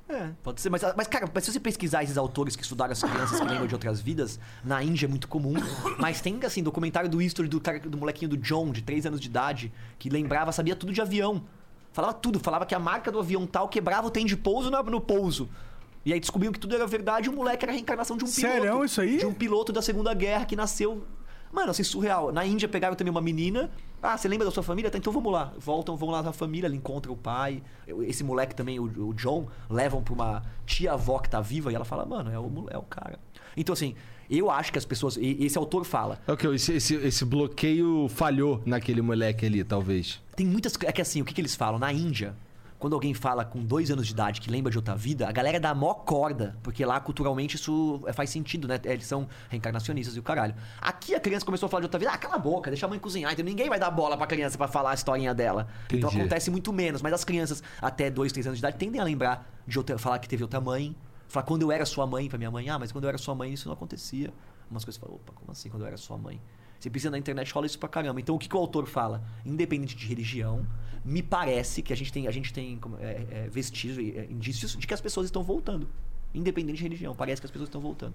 É, 0.10 0.30
pode 0.44 0.62
ser. 0.62 0.70
Mas, 0.70 0.84
mas, 0.96 1.08
cara, 1.08 1.30
mas 1.34 1.44
se 1.44 1.52
você 1.52 1.60
pesquisar 1.60 2.04
esses 2.04 2.18
autores 2.18 2.56
que 2.56 2.62
estudaram 2.62 2.92
as 2.92 3.02
crianças 3.02 3.40
que 3.40 3.46
lembram 3.46 3.68
de 3.68 3.74
outras 3.74 4.02
vidas, 4.02 4.40
na 4.64 4.84
Índia 4.84 5.06
é 5.06 5.10
muito 5.10 5.28
comum. 5.28 5.54
Mas 5.98 6.22
tem, 6.22 6.40
assim, 6.44 6.62
documentário 6.62 7.10
do 7.10 7.22
history 7.22 7.48
do, 7.48 7.60
cara, 7.60 7.80
do 7.80 7.98
molequinho 7.98 8.30
do 8.30 8.38
John, 8.38 8.72
de 8.72 8.82
3 8.82 9.06
anos 9.06 9.20
de 9.20 9.28
idade, 9.28 9.72
que 9.98 10.10
lembrava, 10.10 10.52
sabia 10.52 10.76
tudo 10.76 10.92
de 10.92 11.02
avião. 11.02 11.44
Falava 11.94 12.14
tudo, 12.14 12.40
falava 12.40 12.66
que 12.66 12.76
a 12.76 12.80
marca 12.80 13.12
do 13.12 13.20
avião 13.20 13.46
tal 13.46 13.70
quebrava 13.70 14.08
o 14.08 14.12
trem 14.12 14.26
de 14.26 14.36
pouso 14.36 14.70
no, 14.70 14.84
no 14.84 15.00
pouso. 15.00 15.50
E 16.06 16.12
aí 16.12 16.20
descobriram 16.20 16.52
que 16.52 16.60
tudo 16.60 16.76
era 16.76 16.86
verdade 16.86 17.28
e 17.28 17.30
o 17.30 17.34
moleque 17.34 17.64
era 17.64 17.72
a 17.72 17.76
reencarnação 17.76 18.18
de 18.18 18.26
um 18.26 18.28
piloto. 18.32 18.54
Sério, 18.54 18.84
isso 18.84 19.00
aí? 19.00 19.18
De 19.18 19.26
um 19.26 19.34
piloto 19.34 19.72
da 19.72 19.82
Segunda 19.82 20.14
Guerra 20.14 20.46
que 20.46 20.56
nasceu. 20.56 21.06
Mano, 21.54 21.70
assim, 21.70 21.84
surreal. 21.84 22.32
Na 22.32 22.44
Índia 22.44 22.68
pegaram 22.68 22.96
também 22.96 23.12
uma 23.12 23.22
menina. 23.22 23.70
Ah, 24.02 24.18
você 24.18 24.28
lembra 24.28 24.44
da 24.46 24.52
sua 24.52 24.64
família? 24.64 24.90
Tá, 24.90 24.98
então 24.98 25.14
vamos 25.14 25.32
lá. 25.32 25.54
Voltam, 25.58 25.96
vão 25.96 26.10
lá 26.10 26.24
na 26.24 26.34
família, 26.34 26.66
ela 26.66 26.76
encontra 26.76 27.12
o 27.12 27.16
pai. 27.16 27.62
Esse 28.08 28.24
moleque 28.24 28.56
também, 28.56 28.80
o, 28.80 28.86
o 29.10 29.14
John, 29.14 29.48
levam 29.70 30.02
pra 30.04 30.14
uma 30.14 30.44
tia-avó 30.66 31.20
que 31.20 31.30
tá 31.30 31.40
viva 31.40 31.72
e 31.72 31.76
ela 31.76 31.86
fala, 31.86 32.06
mano, 32.06 32.32
é 32.32 32.40
o, 32.40 32.66
é 32.72 32.78
o 32.78 32.82
cara. 32.82 33.20
Então, 33.56 33.72
assim, 33.72 33.94
eu 34.30 34.50
acho 34.50 34.72
que 34.72 34.80
as 34.80 34.84
pessoas. 34.86 35.16
e- 35.16 35.38
Esse 35.46 35.58
autor 35.58 35.86
fala. 35.86 36.20
Ok, 36.28 36.54
esse, 36.56 36.74
esse, 36.74 36.96
esse 36.96 37.24
bloqueio 37.24 38.08
falhou 38.10 38.60
naquele 38.66 39.02
moleque 39.04 39.46
ali, 39.46 39.64
talvez. 39.64 40.20
Tem 40.36 40.48
muitas. 40.48 40.74
É 40.84 40.92
que 40.92 41.02
assim, 41.04 41.22
o 41.22 41.26
que, 41.26 41.34
que 41.36 41.40
eles 41.42 41.56
falam? 41.56 41.78
Na 41.80 41.94
Índia, 41.94 42.36
quando 42.84 42.96
alguém 42.96 43.14
fala 43.14 43.46
com 43.46 43.64
dois 43.64 43.90
anos 43.90 44.06
de 44.06 44.12
idade 44.12 44.42
que 44.42 44.52
lembra 44.52 44.70
de 44.70 44.78
outra 44.78 44.94
vida, 44.94 45.26
a 45.26 45.32
galera 45.32 45.58
dá 45.58 45.74
mó 45.74 45.94
corda, 45.94 46.58
porque 46.62 46.86
lá 46.86 47.00
culturalmente 47.00 47.56
isso 47.56 48.02
é, 48.06 48.12
faz 48.12 48.30
sentido, 48.30 48.68
né? 48.68 48.78
Eles 48.84 49.06
são 49.06 49.26
reencarnacionistas 49.48 50.18
e 50.18 50.20
o 50.20 50.22
caralho. 50.22 50.54
Aqui 50.82 51.16
a 51.16 51.20
criança 51.22 51.46
começou 51.46 51.68
a 51.68 51.70
falar 51.70 51.80
de 51.80 51.86
outra 51.86 51.98
vida, 51.98 52.12
ah, 52.12 52.18
cala 52.18 52.36
a 52.36 52.38
boca, 52.38 52.70
deixa 52.70 52.86
a 52.86 52.90
mãe 52.90 53.00
cozinhar, 53.00 53.32
então 53.32 53.46
ninguém 53.46 53.70
vai 53.70 53.80
dar 53.80 53.90
bola 53.90 54.18
pra 54.18 54.28
criança 54.28 54.58
pra 54.58 54.68
falar 54.68 54.92
a 54.92 54.94
historinha 54.96 55.34
dela. 55.34 55.70
Então 55.86 56.10
Entendi. 56.10 56.20
acontece 56.20 56.52
muito 56.52 56.74
menos, 56.74 57.02
mas 57.02 57.14
as 57.14 57.24
crianças 57.24 57.64
até 57.82 58.12
dois, 58.12 58.34
três 58.34 58.48
anos 58.48 58.60
de 58.60 58.62
idade 58.66 58.76
tendem 58.76 59.00
a 59.00 59.06
lembrar 59.06 59.50
de 59.66 59.78
outra, 59.78 59.98
falar 59.98 60.20
que 60.20 60.28
teve 60.28 60.44
outra 60.44 60.60
mãe. 60.60 60.94
Falar 61.30 61.46
quando 61.46 61.62
eu 61.62 61.72
era 61.72 61.86
sua 61.86 62.06
mãe 62.06 62.28
pra 62.28 62.38
minha 62.38 62.52
mãe, 62.52 62.70
ah, 62.70 62.78
mas 62.78 62.92
quando 62.92 63.06
eu 63.06 63.08
era 63.08 63.18
sua 63.18 63.34
mãe 63.34 63.54
isso 63.54 63.66
não 63.66 63.74
acontecia. 63.76 64.34
Umas 64.70 64.84
coisas 64.84 65.00
falam, 65.00 65.16
opa, 65.16 65.32
como 65.32 65.54
assim 65.54 65.70
quando 65.70 65.84
eu 65.84 65.88
era 65.88 65.96
sua 65.96 66.18
mãe? 66.18 66.38
Você 66.84 66.90
precisa 66.90 67.10
na 67.10 67.18
internet 67.18 67.50
rola 67.54 67.66
isso 67.66 67.80
pra 67.80 67.88
caramba. 67.88 68.20
Então 68.20 68.36
o 68.36 68.38
que, 68.38 68.50
que 68.50 68.56
o 68.58 68.60
autor 68.60 68.86
fala? 68.86 69.24
Independente 69.46 69.96
de 69.96 70.06
religião, 70.06 70.68
me 71.04 71.22
parece 71.22 71.82
que 71.82 71.92
a 71.92 71.96
gente 71.96 72.12
tem, 72.12 72.28
a 72.28 72.32
gente 72.32 72.54
tem 72.54 72.78
como, 72.78 72.98
é, 73.00 73.26
é, 73.32 73.50
vestígios, 73.50 73.98
é, 74.16 74.26
indícios 74.30 74.76
de 74.78 74.88
que 74.88 74.94
as 74.94 75.02
pessoas 75.02 75.26
estão 75.26 75.44
voltando. 75.44 75.88
Independente 76.34 76.78
de 76.78 76.84
religião, 76.84 77.16
parece 77.16 77.42
que 77.42 77.46
as 77.46 77.52
pessoas 77.52 77.68
estão 77.68 77.82
voltando. 77.82 78.14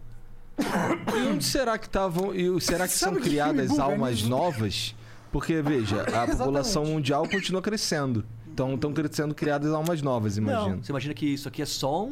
E 0.58 1.26
onde 1.28 1.44
será 1.44 1.78
que 1.78 1.86
estavam. 1.86 2.34
e 2.34 2.60
Será 2.60 2.88
que 2.88 2.94
Sabe 2.94 3.14
são 3.14 3.22
que 3.22 3.28
criadas 3.28 3.68
buga 3.68 3.82
almas 3.82 4.22
novas? 4.22 4.94
Porque, 5.30 5.62
veja, 5.62 6.02
a 6.10 6.26
população 6.26 6.84
mundial 6.84 7.28
continua 7.28 7.62
crescendo. 7.62 8.24
Então 8.52 8.74
estão 8.74 8.92
sendo 9.12 9.34
criadas 9.34 9.72
almas 9.72 10.02
novas, 10.02 10.36
imagino. 10.36 10.76
Não, 10.76 10.82
você 10.82 10.90
imagina 10.90 11.14
que 11.14 11.26
isso 11.26 11.46
aqui 11.46 11.62
é 11.62 11.66
só 11.66 12.04
um, 12.04 12.10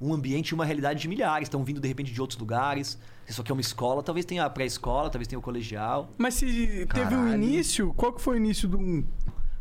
um, 0.00 0.08
um 0.08 0.12
ambiente 0.12 0.48
e 0.48 0.54
uma 0.54 0.64
realidade 0.64 1.00
de 1.00 1.06
milhares. 1.06 1.46
Estão 1.46 1.62
vindo 1.62 1.80
de 1.80 1.86
repente 1.86 2.12
de 2.12 2.20
outros 2.20 2.38
lugares. 2.40 2.98
Se 3.24 3.32
isso 3.32 3.40
aqui 3.40 3.52
é 3.52 3.54
uma 3.54 3.60
escola, 3.60 4.02
talvez 4.02 4.26
tenha 4.26 4.44
a 4.44 4.50
pré-escola, 4.50 5.08
talvez 5.10 5.28
tenha 5.28 5.38
o 5.38 5.42
colegial. 5.42 6.10
Mas 6.18 6.34
se 6.34 6.46
teve 6.46 7.14
um 7.14 7.20
Caralho. 7.20 7.34
início, 7.34 7.94
qual 7.94 8.12
que 8.12 8.20
foi 8.20 8.34
o 8.34 8.38
início 8.38 8.68
do. 8.68 9.04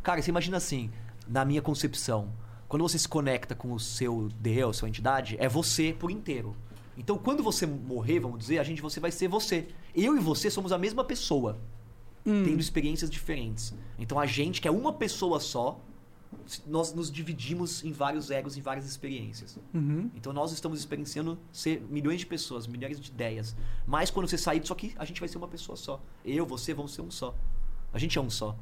Cara, 0.07 0.21
você 0.21 0.31
imagina 0.31 0.55
assim, 0.55 0.89
na 1.27 1.43
minha 1.43 1.61
concepção, 1.61 2.31
quando 2.69 2.81
você 2.81 2.97
se 2.97 3.09
conecta 3.09 3.53
com 3.53 3.73
o 3.73 3.77
seu 3.77 4.29
Deus, 4.39 4.77
sua 4.77 4.87
entidade, 4.87 5.35
é 5.37 5.49
você 5.49 5.93
por 5.99 6.09
inteiro. 6.09 6.55
Então, 6.97 7.17
quando 7.17 7.43
você 7.43 7.65
morrer, 7.65 8.21
vamos 8.21 8.39
dizer, 8.39 8.59
a 8.59 8.63
gente 8.63 8.81
você 8.81 9.01
vai 9.01 9.11
ser 9.11 9.27
você. 9.27 9.67
Eu 9.93 10.15
e 10.15 10.19
você 10.21 10.49
somos 10.49 10.71
a 10.71 10.77
mesma 10.77 11.03
pessoa, 11.03 11.57
tendo 12.23 12.61
experiências 12.61 13.09
diferentes. 13.09 13.73
Então, 13.99 14.17
a 14.17 14.25
gente 14.25 14.61
que 14.61 14.67
é 14.69 14.71
uma 14.71 14.93
pessoa 14.93 15.41
só, 15.41 15.77
nós 16.65 16.93
nos 16.93 17.11
dividimos 17.11 17.83
em 17.83 17.91
vários 17.91 18.31
egos, 18.31 18.55
em 18.55 18.61
várias 18.61 18.85
experiências. 18.85 19.59
Uhum. 19.73 20.09
Então 20.15 20.31
nós 20.31 20.53
estamos 20.53 20.79
experienciando 20.79 21.37
ser 21.51 21.81
milhões 21.89 22.21
de 22.21 22.25
pessoas, 22.25 22.65
milhares 22.65 22.97
de 22.99 23.09
ideias. 23.11 23.57
Mas 23.85 24.09
quando 24.09 24.29
você 24.29 24.37
sair 24.37 24.61
disso 24.61 24.71
aqui, 24.71 24.93
a 24.97 25.03
gente 25.03 25.19
vai 25.19 25.27
ser 25.27 25.37
uma 25.37 25.47
pessoa 25.49 25.75
só. 25.75 26.01
Eu, 26.23 26.45
você, 26.45 26.73
vamos 26.73 26.93
ser 26.93 27.01
um 27.01 27.11
só. 27.11 27.35
A 27.91 27.99
gente 27.99 28.17
é 28.17 28.21
um 28.21 28.29
só. 28.29 28.57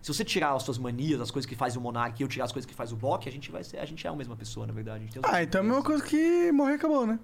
Se 0.00 0.12
você 0.14 0.24
tirar 0.24 0.54
as 0.54 0.62
suas 0.62 0.78
manias, 0.78 1.20
as 1.20 1.30
coisas 1.30 1.48
que 1.48 1.56
faz 1.56 1.76
o 1.76 1.80
Monark 1.80 2.20
e 2.20 2.24
eu 2.24 2.28
tirar 2.28 2.44
as 2.44 2.52
coisas 2.52 2.66
que 2.68 2.74
faz 2.74 2.92
o 2.92 2.96
Bok, 2.96 3.28
a 3.28 3.32
gente 3.32 3.50
vai 3.50 3.64
ser, 3.64 3.78
a 3.78 3.84
gente 3.84 4.06
é 4.06 4.10
a 4.10 4.14
mesma 4.14 4.36
pessoa, 4.36 4.66
na 4.66 4.72
verdade. 4.72 5.08
Ah, 5.22 5.42
então 5.42 5.60
é 5.60 5.64
a 5.64 5.66
mesma 5.66 5.82
coisa 5.82 6.02
que 6.04 6.52
morrer 6.52 6.74
acabou, 6.74 7.06
né? 7.06 7.18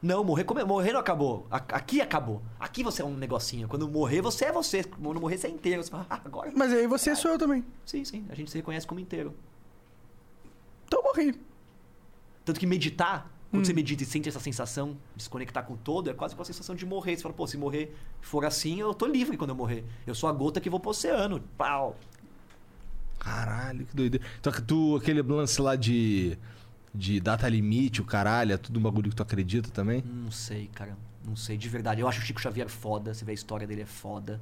Não, 0.00 0.22
morrer, 0.22 0.44
como 0.44 0.60
é- 0.60 0.64
morrer 0.64 0.92
não 0.92 1.00
acabou. 1.00 1.46
Aqui 1.50 2.00
acabou. 2.00 2.42
Aqui 2.60 2.82
você 2.84 3.00
é 3.00 3.04
um 3.04 3.16
negocinho. 3.16 3.66
Quando 3.66 3.88
morrer, 3.88 4.20
você 4.20 4.44
é 4.46 4.52
você. 4.52 4.84
Quando 4.84 5.18
morrer, 5.20 5.38
você 5.38 5.46
é 5.46 5.50
inteiro. 5.50 5.82
Você 5.82 5.90
fala, 5.90 6.06
ah, 6.10 6.20
agora. 6.24 6.52
Mas 6.54 6.72
aí 6.72 6.86
você 6.86 7.16
sou 7.16 7.30
eu 7.32 7.38
também. 7.38 7.64
Sim, 7.86 8.04
sim. 8.04 8.26
A 8.28 8.34
gente 8.34 8.50
se 8.50 8.58
reconhece 8.58 8.86
como 8.86 9.00
inteiro. 9.00 9.34
Então 10.86 11.00
eu 11.00 11.04
morri. 11.04 11.40
Tanto 12.44 12.60
que 12.60 12.66
meditar, 12.66 13.30
quando 13.54 13.66
você 13.66 13.72
medita 13.72 14.02
e 14.02 14.06
sente 14.06 14.28
essa 14.28 14.40
sensação 14.40 14.96
de 15.14 15.22
se 15.22 15.30
conectar 15.30 15.62
com 15.62 15.74
o 15.74 15.76
todo, 15.76 16.10
é 16.10 16.14
quase 16.14 16.34
com 16.34 16.42
a 16.42 16.44
sensação 16.44 16.74
de 16.74 16.84
morrer. 16.84 17.16
Você 17.16 17.22
fala, 17.22 17.34
pô, 17.34 17.46
se 17.46 17.56
morrer 17.56 17.94
for 18.20 18.44
assim, 18.44 18.80
eu 18.80 18.92
tô 18.92 19.06
livre 19.06 19.36
quando 19.36 19.50
eu 19.50 19.56
morrer. 19.56 19.84
Eu 20.04 20.14
sou 20.14 20.28
a 20.28 20.32
gota 20.32 20.60
que 20.60 20.68
vou 20.68 20.80
pro 20.80 20.90
oceano. 20.90 21.40
Pau. 21.56 21.96
Caralho, 23.18 23.86
que 23.86 23.94
doideira. 23.94 24.26
Então, 24.40 24.52
que 24.52 24.60
tu, 24.60 24.96
aquele 24.96 25.22
lance 25.22 25.62
lá 25.62 25.76
de, 25.76 26.36
de 26.92 27.20
data 27.20 27.48
limite, 27.48 28.00
o 28.00 28.04
caralho, 28.04 28.52
é 28.52 28.56
tudo 28.56 28.80
um 28.80 28.82
bagulho 28.82 29.08
que 29.08 29.16
tu 29.16 29.22
acredita 29.22 29.70
também? 29.70 30.02
Não 30.02 30.32
sei, 30.32 30.68
cara. 30.74 30.96
Não 31.24 31.36
sei, 31.36 31.56
de 31.56 31.68
verdade. 31.68 32.00
Eu 32.00 32.08
acho 32.08 32.18
o 32.20 32.22
Chico 32.22 32.40
Xavier 32.40 32.68
foda. 32.68 33.14
Você 33.14 33.24
vê 33.24 33.30
a 33.30 33.34
história 33.34 33.66
dele, 33.66 33.82
é 33.82 33.86
foda, 33.86 34.40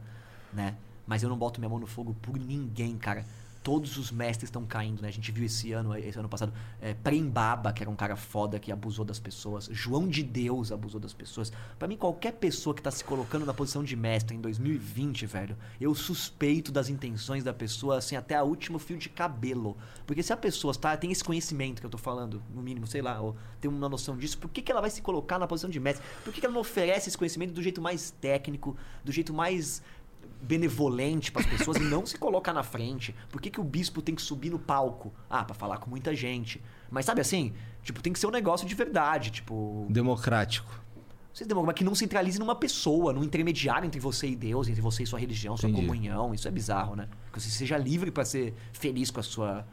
né? 0.53 0.75
Mas 1.07 1.23
eu 1.23 1.29
não 1.29 1.37
boto 1.37 1.61
minha 1.61 1.69
mão 1.69 1.79
no 1.79 1.87
fogo 1.87 2.17
por 2.23 2.39
ninguém, 2.39 2.97
cara. 2.97 3.27
Todos 3.63 3.97
os 3.97 4.11
mestres 4.11 4.49
estão 4.49 4.65
caindo, 4.65 5.03
né? 5.03 5.09
A 5.09 5.13
gente 5.13 5.31
viu 5.31 5.45
esse 5.45 5.73
ano, 5.73 5.97
esse 5.97 6.19
ano 6.19 6.29
passado, 6.29 6.53
é, 6.81 6.95
Prembaba, 6.95 7.73
que 7.73 7.83
era 7.83 7.91
um 7.91 7.97
cara 7.97 8.17
foda 8.17 8.59
que 8.59 8.73
abusou 8.73 9.05
das 9.05 9.19
pessoas. 9.19 9.69
João 9.71 10.09
de 10.09 10.23
Deus 10.23 10.73
abusou 10.73 11.01
das 11.01 11.13
pessoas. 11.13 11.53
Pra 11.79 11.87
mim, 11.87 11.97
qualquer 11.97 12.33
pessoa 12.33 12.75
que 12.75 12.83
tá 12.83 12.91
se 12.91 13.05
colocando 13.05 13.47
na 13.47 13.55
posição 13.55 13.85
de 13.85 13.95
mestre 13.95 14.37
em 14.37 14.41
2020, 14.41 15.27
velho, 15.27 15.57
eu 15.81 15.95
suspeito 15.95 16.73
das 16.73 16.89
intenções 16.89 17.45
da 17.45 17.53
pessoa, 17.53 17.99
assim, 17.99 18.17
até 18.17 18.35
a 18.35 18.43
último 18.43 18.79
fio 18.79 18.99
de 18.99 19.09
cabelo. 19.09 19.77
Porque 20.07 20.23
se 20.23 20.33
a 20.33 20.37
pessoa 20.37 20.75
tá, 20.75 20.97
tem 20.97 21.13
esse 21.13 21.23
conhecimento 21.23 21.81
que 21.81 21.87
eu 21.87 21.91
tô 21.91 21.99
falando, 21.99 22.43
no 22.55 22.63
mínimo, 22.63 22.87
sei 22.87 23.03
lá, 23.03 23.21
ou 23.21 23.37
tem 23.61 23.71
uma 23.71 23.89
noção 23.89 24.17
disso, 24.17 24.39
por 24.39 24.51
que, 24.51 24.61
que 24.61 24.73
ela 24.73 24.81
vai 24.81 24.91
se 24.91 25.01
colocar 25.03 25.39
na 25.39 25.47
posição 25.47 25.71
de 25.71 25.79
mestre? 25.79 26.05
Por 26.25 26.33
que, 26.33 26.41
que 26.41 26.47
ela 26.47 26.55
não 26.55 26.61
oferece 26.61 27.09
esse 27.09 27.19
conhecimento 27.19 27.53
do 27.53 27.63
jeito 27.63 27.81
mais 27.81 28.11
técnico, 28.11 28.77
do 29.05 29.13
jeito 29.13 29.33
mais 29.33 29.83
benevolente 30.43 31.31
para 31.31 31.43
as 31.43 31.47
pessoas 31.47 31.77
e 31.77 31.85
não 31.85 32.05
se 32.05 32.19
colocar 32.19 32.53
na 32.53 32.63
frente? 32.63 33.15
Por 33.31 33.41
que, 33.41 33.49
que 33.51 33.61
o 33.61 33.65
bispo 33.65 34.03
tem 34.03 34.15
que 34.15 34.23
subir 34.23 34.51
no 34.51 34.59
palco? 34.59 35.13
Ah, 35.31 35.45
pra 35.45 35.55
falar 35.55 35.79
com 35.79 35.89
muita 35.89 36.15
gente. 36.15 36.61
Mas 36.91 37.07
sabe 37.07 37.21
assim? 37.21 37.53
Tipo, 37.83 38.03
tem 38.03 38.13
que 38.13 38.19
ser 38.19 38.27
um 38.27 38.31
negócio 38.31 38.67
de 38.67 38.75
verdade, 38.75 39.31
tipo, 39.31 39.87
Democrático. 39.89 40.71
vocês 41.33 41.49
mas 41.49 41.75
que 41.75 41.85
não 41.85 41.95
centralize 41.95 42.39
numa 42.39 42.55
pessoa, 42.57 43.13
num 43.13 43.25
intermediário 43.25 43.87
entre 43.87 44.01
você 44.01 44.29
e 44.29 44.37
Deus, 44.37 44.69
entre 44.69 44.83
você 44.83 45.05
e 45.05 45.07
sua 45.07 45.19
religião, 45.19 45.57
sua 45.57 45.71
Entendi. 45.71 45.87
comunhão. 45.87 46.35
Isso 46.35 46.47
é 46.47 46.51
bizarro, 46.51 46.97
né? 46.97 47.09
Que 47.33 47.41
você 47.41 47.49
seja 47.49 47.79
livre 47.79 48.11
para 48.11 48.25
ser 48.25 48.55
feliz 48.73 49.11
com 49.11 49.21
a 49.21 49.23
sua 49.23 49.67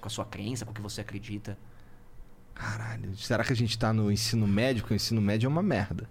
com 0.00 0.06
a 0.06 0.10
sua 0.10 0.24
crença, 0.24 0.64
com 0.64 0.70
o 0.70 0.74
que 0.74 0.80
você 0.80 1.00
acredita. 1.00 1.58
Caralho, 2.54 3.16
será 3.16 3.44
que 3.44 3.52
a 3.52 3.56
gente 3.56 3.78
tá 3.78 3.92
no 3.92 4.10
ensino 4.10 4.46
médio? 4.46 4.82
Porque 4.82 4.94
o 4.94 4.96
ensino 4.96 5.20
médio 5.20 5.46
é 5.46 5.48
uma 5.48 5.62
merda. 5.62 6.08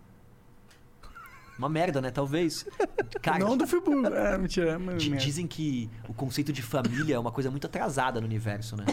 Uma 1.58 1.70
merda, 1.70 2.02
né? 2.02 2.12
Talvez. 2.12 2.66
Cara, 3.22 3.40
Não 3.40 3.58
do 3.58 3.66
Friburgo. 3.66 4.08
É, 4.08 4.38
mentira. 4.38 4.72
É 4.72 4.78
merda. 4.78 4.98
dizem 5.18 5.48
que 5.48 5.90
o 6.08 6.14
conceito 6.14 6.54
de 6.54 6.62
família 6.62 7.16
é 7.16 7.20
uma 7.20 7.32
coisa 7.32 7.50
muito 7.50 7.66
atrasada 7.66 8.20
no 8.22 8.28
universo, 8.28 8.76
né? 8.76 8.86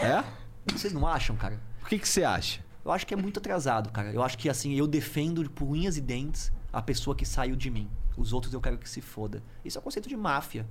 É? 0.00 0.24
Vocês 0.72 0.92
não 0.92 1.06
acham, 1.06 1.36
cara? 1.36 1.60
O 1.82 1.86
que 1.86 1.98
que 1.98 2.08
você 2.08 2.24
acha? 2.24 2.64
Eu 2.84 2.90
acho 2.90 3.06
que 3.06 3.14
é 3.14 3.16
muito 3.16 3.38
atrasado, 3.38 3.90
cara. 3.90 4.12
Eu 4.12 4.22
acho 4.22 4.36
que, 4.38 4.48
assim, 4.48 4.74
eu 4.74 4.86
defendo 4.86 5.48
por 5.50 5.66
unhas 5.66 5.96
e 5.96 6.00
dentes 6.00 6.50
a 6.72 6.80
pessoa 6.82 7.14
que 7.14 7.24
saiu 7.26 7.54
de 7.56 7.70
mim. 7.70 7.88
Os 8.16 8.32
outros 8.32 8.52
eu 8.52 8.60
quero 8.60 8.78
que 8.78 8.88
se 8.88 9.00
foda. 9.00 9.42
Isso 9.64 9.78
é 9.78 9.80
o 9.80 9.82
conceito 9.82 10.08
de 10.08 10.16
máfia. 10.16 10.66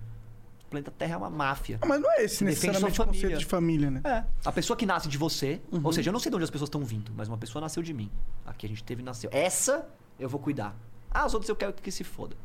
O 0.66 0.70
planeta 0.70 0.92
Terra 0.92 1.16
é 1.16 1.18
uma 1.18 1.30
máfia. 1.30 1.80
Ah, 1.82 1.86
Mas 1.88 2.00
não 2.02 2.12
é 2.12 2.24
esse 2.24 2.38
Você 2.38 2.46
necessariamente 2.46 2.96
sua 2.96 3.06
o 3.06 3.08
conceito 3.08 3.38
de 3.40 3.46
família, 3.46 3.90
né? 3.90 4.02
É. 4.04 4.24
A 4.46 4.52
pessoa 4.52 4.78
que 4.78 4.86
nasce 4.86 5.08
de 5.08 5.18
você, 5.18 5.62
Uhum. 5.72 5.82
ou 5.84 5.92
seja, 5.94 6.10
eu 6.10 6.14
não 6.14 6.20
sei 6.20 6.30
de 6.30 6.36
onde 6.36 6.44
as 6.44 6.50
pessoas 6.52 6.68
estão 6.68 6.84
vindo, 6.84 7.12
mas 7.16 7.28
uma 7.28 7.38
pessoa 7.38 7.60
nasceu 7.62 7.82
de 7.82 7.94
mim. 7.94 8.12
Aqui 8.46 8.66
a 8.66 8.70
gente 8.70 8.84
teve 8.84 9.02
e 9.02 9.06
nasceu. 9.06 9.30
Essa 9.34 9.88
eu 10.20 10.30
vou 10.30 10.40
cuidar. 10.40 10.76
Ah, 11.12 11.26
os 11.26 11.34
outros 11.34 11.50
eu 11.50 11.56
quero 11.56 11.74
que 11.74 11.92
se 11.92 12.04
foda. 12.04 12.36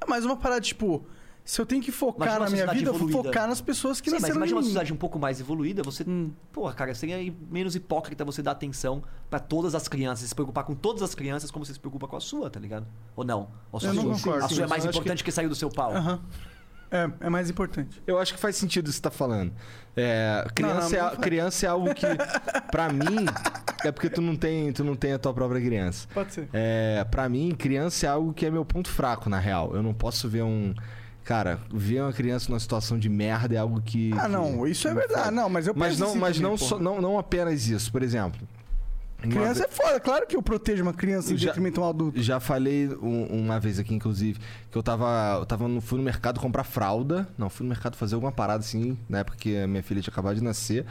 É 0.00 0.06
mais 0.08 0.24
uma 0.24 0.36
parada, 0.36 0.60
tipo, 0.60 1.04
se 1.44 1.60
eu 1.60 1.64
tenho 1.64 1.80
que 1.80 1.92
focar 1.92 2.36
Imagina 2.36 2.44
na 2.44 2.50
minha 2.50 2.66
vida, 2.74 2.88
eu 2.90 2.92
vou 2.92 3.08
evoluída. 3.08 3.28
focar 3.28 3.48
nas 3.48 3.60
pessoas 3.60 4.00
que 4.00 4.10
Sim, 4.10 4.16
mas 4.16 4.22
nasceram 4.22 4.38
imagina 4.38 4.56
uma 4.56 4.62
sociedade 4.62 4.92
um 4.92 4.96
pouco 4.96 5.18
mais 5.18 5.40
evoluída, 5.40 5.82
você. 5.82 6.04
Hum. 6.06 6.32
Porra, 6.52 6.74
cara, 6.74 6.92
seria 6.94 7.32
menos 7.48 7.76
hipócrita 7.76 8.24
você 8.24 8.42
dar 8.42 8.50
atenção 8.50 9.02
pra 9.30 9.38
todas 9.38 9.74
as 9.74 9.86
crianças, 9.86 10.28
se 10.28 10.34
preocupar 10.34 10.64
com 10.64 10.74
todas 10.74 11.02
as 11.02 11.14
crianças 11.14 11.50
como 11.50 11.64
você 11.64 11.72
se 11.72 11.78
preocupa 11.80 12.08
com 12.08 12.16
a 12.16 12.20
sua, 12.20 12.50
tá 12.50 12.58
ligado? 12.58 12.86
Ou 13.14 13.24
não? 13.24 13.48
Ou 13.70 13.78
só 13.78 13.86
Eu 13.86 13.90
a 13.92 13.94
não 13.94 14.02
sua, 14.02 14.12
concordo. 14.14 14.44
a 14.44 14.48
sua 14.48 14.64
é 14.64 14.66
mais 14.66 14.84
importante 14.84 15.22
que... 15.22 15.30
sair 15.30 15.48
do 15.48 15.54
seu 15.54 15.70
pau. 15.70 15.92
Aham. 15.94 16.20
É, 16.90 17.10
é 17.20 17.28
mais 17.30 17.50
importante. 17.50 18.00
Eu 18.06 18.18
acho 18.18 18.32
que 18.34 18.40
faz 18.40 18.56
sentido 18.56 18.86
isso 18.88 19.00
que 19.00 19.08
você 19.08 19.10
tá 19.10 19.10
falando. 19.10 19.52
É, 19.96 20.46
criança, 20.54 20.96
Não, 20.96 21.02
não, 21.02 21.08
é, 21.08 21.14
não 21.14 21.20
criança 21.20 21.66
é 21.66 21.68
algo 21.68 21.94
que, 21.94 22.06
pra 22.70 22.88
mim, 22.92 23.26
é 23.84 23.90
porque 23.90 24.08
tu 24.10 24.20
não 24.20 24.36
tem, 24.36 24.72
tu 24.72 24.84
não 24.84 24.94
tem 24.94 25.12
a 25.12 25.18
tua 25.18 25.32
própria 25.34 25.60
criança. 25.60 26.06
Pode 26.12 26.32
ser. 26.34 26.48
É, 26.52 27.04
para 27.10 27.28
mim, 27.28 27.54
criança 27.58 28.06
é 28.06 28.08
algo 28.10 28.32
que 28.32 28.44
é 28.46 28.50
meu 28.50 28.64
ponto 28.64 28.90
fraco, 28.90 29.28
na 29.30 29.38
real. 29.38 29.74
Eu 29.74 29.82
não 29.82 29.94
posso 29.94 30.28
ver 30.28 30.42
um. 30.42 30.74
Cara, 31.24 31.58
ver 31.72 32.02
uma 32.02 32.12
criança 32.12 32.48
numa 32.50 32.60
situação 32.60 32.96
de 32.98 33.08
merda 33.08 33.54
é 33.54 33.58
algo 33.58 33.80
que. 33.82 34.12
Ah, 34.16 34.22
que- 34.22 34.28
não, 34.28 34.66
isso 34.66 34.86
é 34.86 34.94
verdade. 34.94 35.30
Não, 35.34 35.48
mas 35.48 35.66
eu 35.66 35.74
Mas 35.76 35.98
não, 35.98 36.14
mas 36.14 36.38
não, 36.38 36.56
só- 36.56 36.78
não, 36.78 37.00
não 37.00 37.18
apenas 37.18 37.66
isso. 37.68 37.90
Por 37.90 38.02
exemplo. 38.02 38.46
Criança 39.18 39.64
é 39.64 39.68
foda, 39.68 39.98
claro 39.98 40.26
que 40.26 40.36
eu 40.36 40.42
protejo 40.42 40.82
uma 40.82 40.92
criança 40.92 41.32
em 41.32 41.36
Já- 41.36 41.48
detrimento 41.48 41.80
a 41.80 41.86
um 41.86 41.90
adulto. 41.90 42.22
Já 42.22 42.38
falei 42.38 42.88
um- 43.02 43.24
uma 43.44 43.58
vez 43.58 43.78
aqui, 43.78 43.94
inclusive, 43.94 44.38
que 44.70 44.76
eu 44.76 44.82
tava. 44.82 45.36
Eu 45.40 45.46
tava 45.46 45.66
no, 45.66 45.80
fui 45.80 45.98
no 45.98 46.04
mercado 46.04 46.38
comprar 46.38 46.64
fralda. 46.64 47.28
Não, 47.36 47.48
fui 47.48 47.64
no 47.64 47.70
mercado 47.70 47.96
fazer 47.96 48.14
alguma 48.14 48.30
parada 48.32 48.60
assim, 48.60 48.96
na 49.08 49.18
época 49.18 49.36
que 49.38 49.56
a 49.56 49.66
minha 49.66 49.82
filha 49.82 50.00
tinha 50.00 50.12
acabado 50.12 50.36
de 50.36 50.42
nascer. 50.44 50.84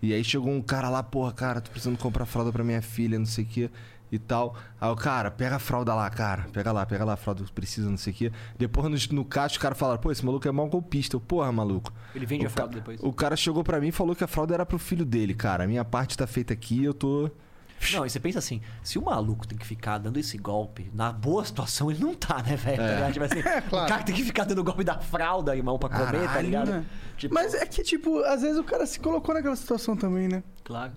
E 0.00 0.12
aí 0.12 0.22
chegou 0.24 0.50
um 0.52 0.62
cara 0.62 0.88
lá, 0.88 1.02
porra, 1.02 1.32
cara, 1.32 1.60
tô 1.60 1.70
precisando 1.70 1.98
comprar 1.98 2.24
fralda 2.26 2.50
pra 2.52 2.64
minha 2.64 2.82
filha, 2.82 3.18
não 3.18 3.26
sei 3.26 3.44
o 3.44 3.46
que 3.46 3.70
e 4.10 4.18
tal. 4.18 4.56
Aí 4.80 4.90
o 4.90 4.96
cara, 4.96 5.30
pega 5.30 5.56
a 5.56 5.58
fralda 5.58 5.94
lá, 5.94 6.08
cara. 6.10 6.46
Pega 6.52 6.70
lá, 6.72 6.84
pega 6.86 7.04
lá 7.04 7.12
a 7.14 7.16
fralda 7.16 7.44
que 7.44 7.52
precisa, 7.52 7.88
não 7.88 7.96
sei 7.96 8.12
o 8.12 8.16
que. 8.16 8.32
Depois 8.58 8.88
no, 9.10 9.16
no 9.16 9.24
caixa, 9.24 9.56
o 9.56 9.60
cara 9.60 9.74
falaram, 9.74 10.00
pô, 10.00 10.10
esse 10.10 10.24
maluco 10.24 10.46
é 10.46 10.52
mal 10.52 10.68
golpista. 10.68 11.16
Eu, 11.16 11.20
porra, 11.20 11.50
maluco. 11.52 11.92
Ele 12.14 12.26
vende 12.26 12.44
O 12.44 12.46
a 12.48 12.50
fralda 12.50 12.74
depois. 12.74 13.00
O 13.02 13.12
cara 13.12 13.36
chegou 13.36 13.62
pra 13.64 13.80
mim 13.80 13.88
e 13.88 13.92
falou 13.92 14.14
que 14.16 14.24
a 14.24 14.26
fralda 14.28 14.54
era 14.54 14.66
pro 14.66 14.78
filho 14.78 15.04
dele, 15.04 15.34
cara. 15.34 15.64
A 15.64 15.66
minha 15.66 15.84
parte 15.84 16.16
tá 16.16 16.26
feita 16.26 16.52
aqui, 16.52 16.82
eu 16.84 16.92
tô. 16.94 17.30
Não, 17.92 18.06
e 18.06 18.10
você 18.10 18.20
pensa 18.20 18.38
assim, 18.38 18.60
se 18.82 18.98
o 18.98 19.02
maluco 19.02 19.46
tem 19.46 19.56
que 19.58 19.66
ficar 19.66 19.98
dando 19.98 20.18
esse 20.18 20.36
golpe, 20.38 20.90
na 20.94 21.10
boa 21.12 21.44
situação 21.44 21.90
ele 21.90 22.00
não 22.00 22.14
tá, 22.14 22.42
né, 22.42 22.54
velho? 22.56 22.76
Tá 22.76 22.82
É. 22.84 22.94
ligado? 22.94 23.12
Tipo 23.12 23.24
assim, 23.24 23.42
claro. 23.68 23.86
O 23.86 23.88
cara 23.88 24.02
tem 24.02 24.14
que 24.14 24.24
ficar 24.24 24.44
dando 24.44 24.62
golpe 24.62 24.84
da 24.84 24.98
fralda, 25.00 25.56
irmão, 25.56 25.78
pra 25.78 25.88
comer, 25.88 26.04
tá 26.20 26.26
Caralho, 26.26 26.46
ligado? 26.46 26.70
né? 26.70 26.86
Tipo, 27.16 27.34
Mas 27.34 27.54
é 27.54 27.64
que, 27.66 27.82
tipo, 27.82 28.18
às 28.24 28.42
vezes 28.42 28.58
o 28.58 28.64
cara 28.64 28.86
se 28.86 29.00
colocou 29.00 29.34
naquela 29.34 29.56
situação 29.56 29.96
também, 29.96 30.28
né? 30.28 30.42
Claro. 30.64 30.92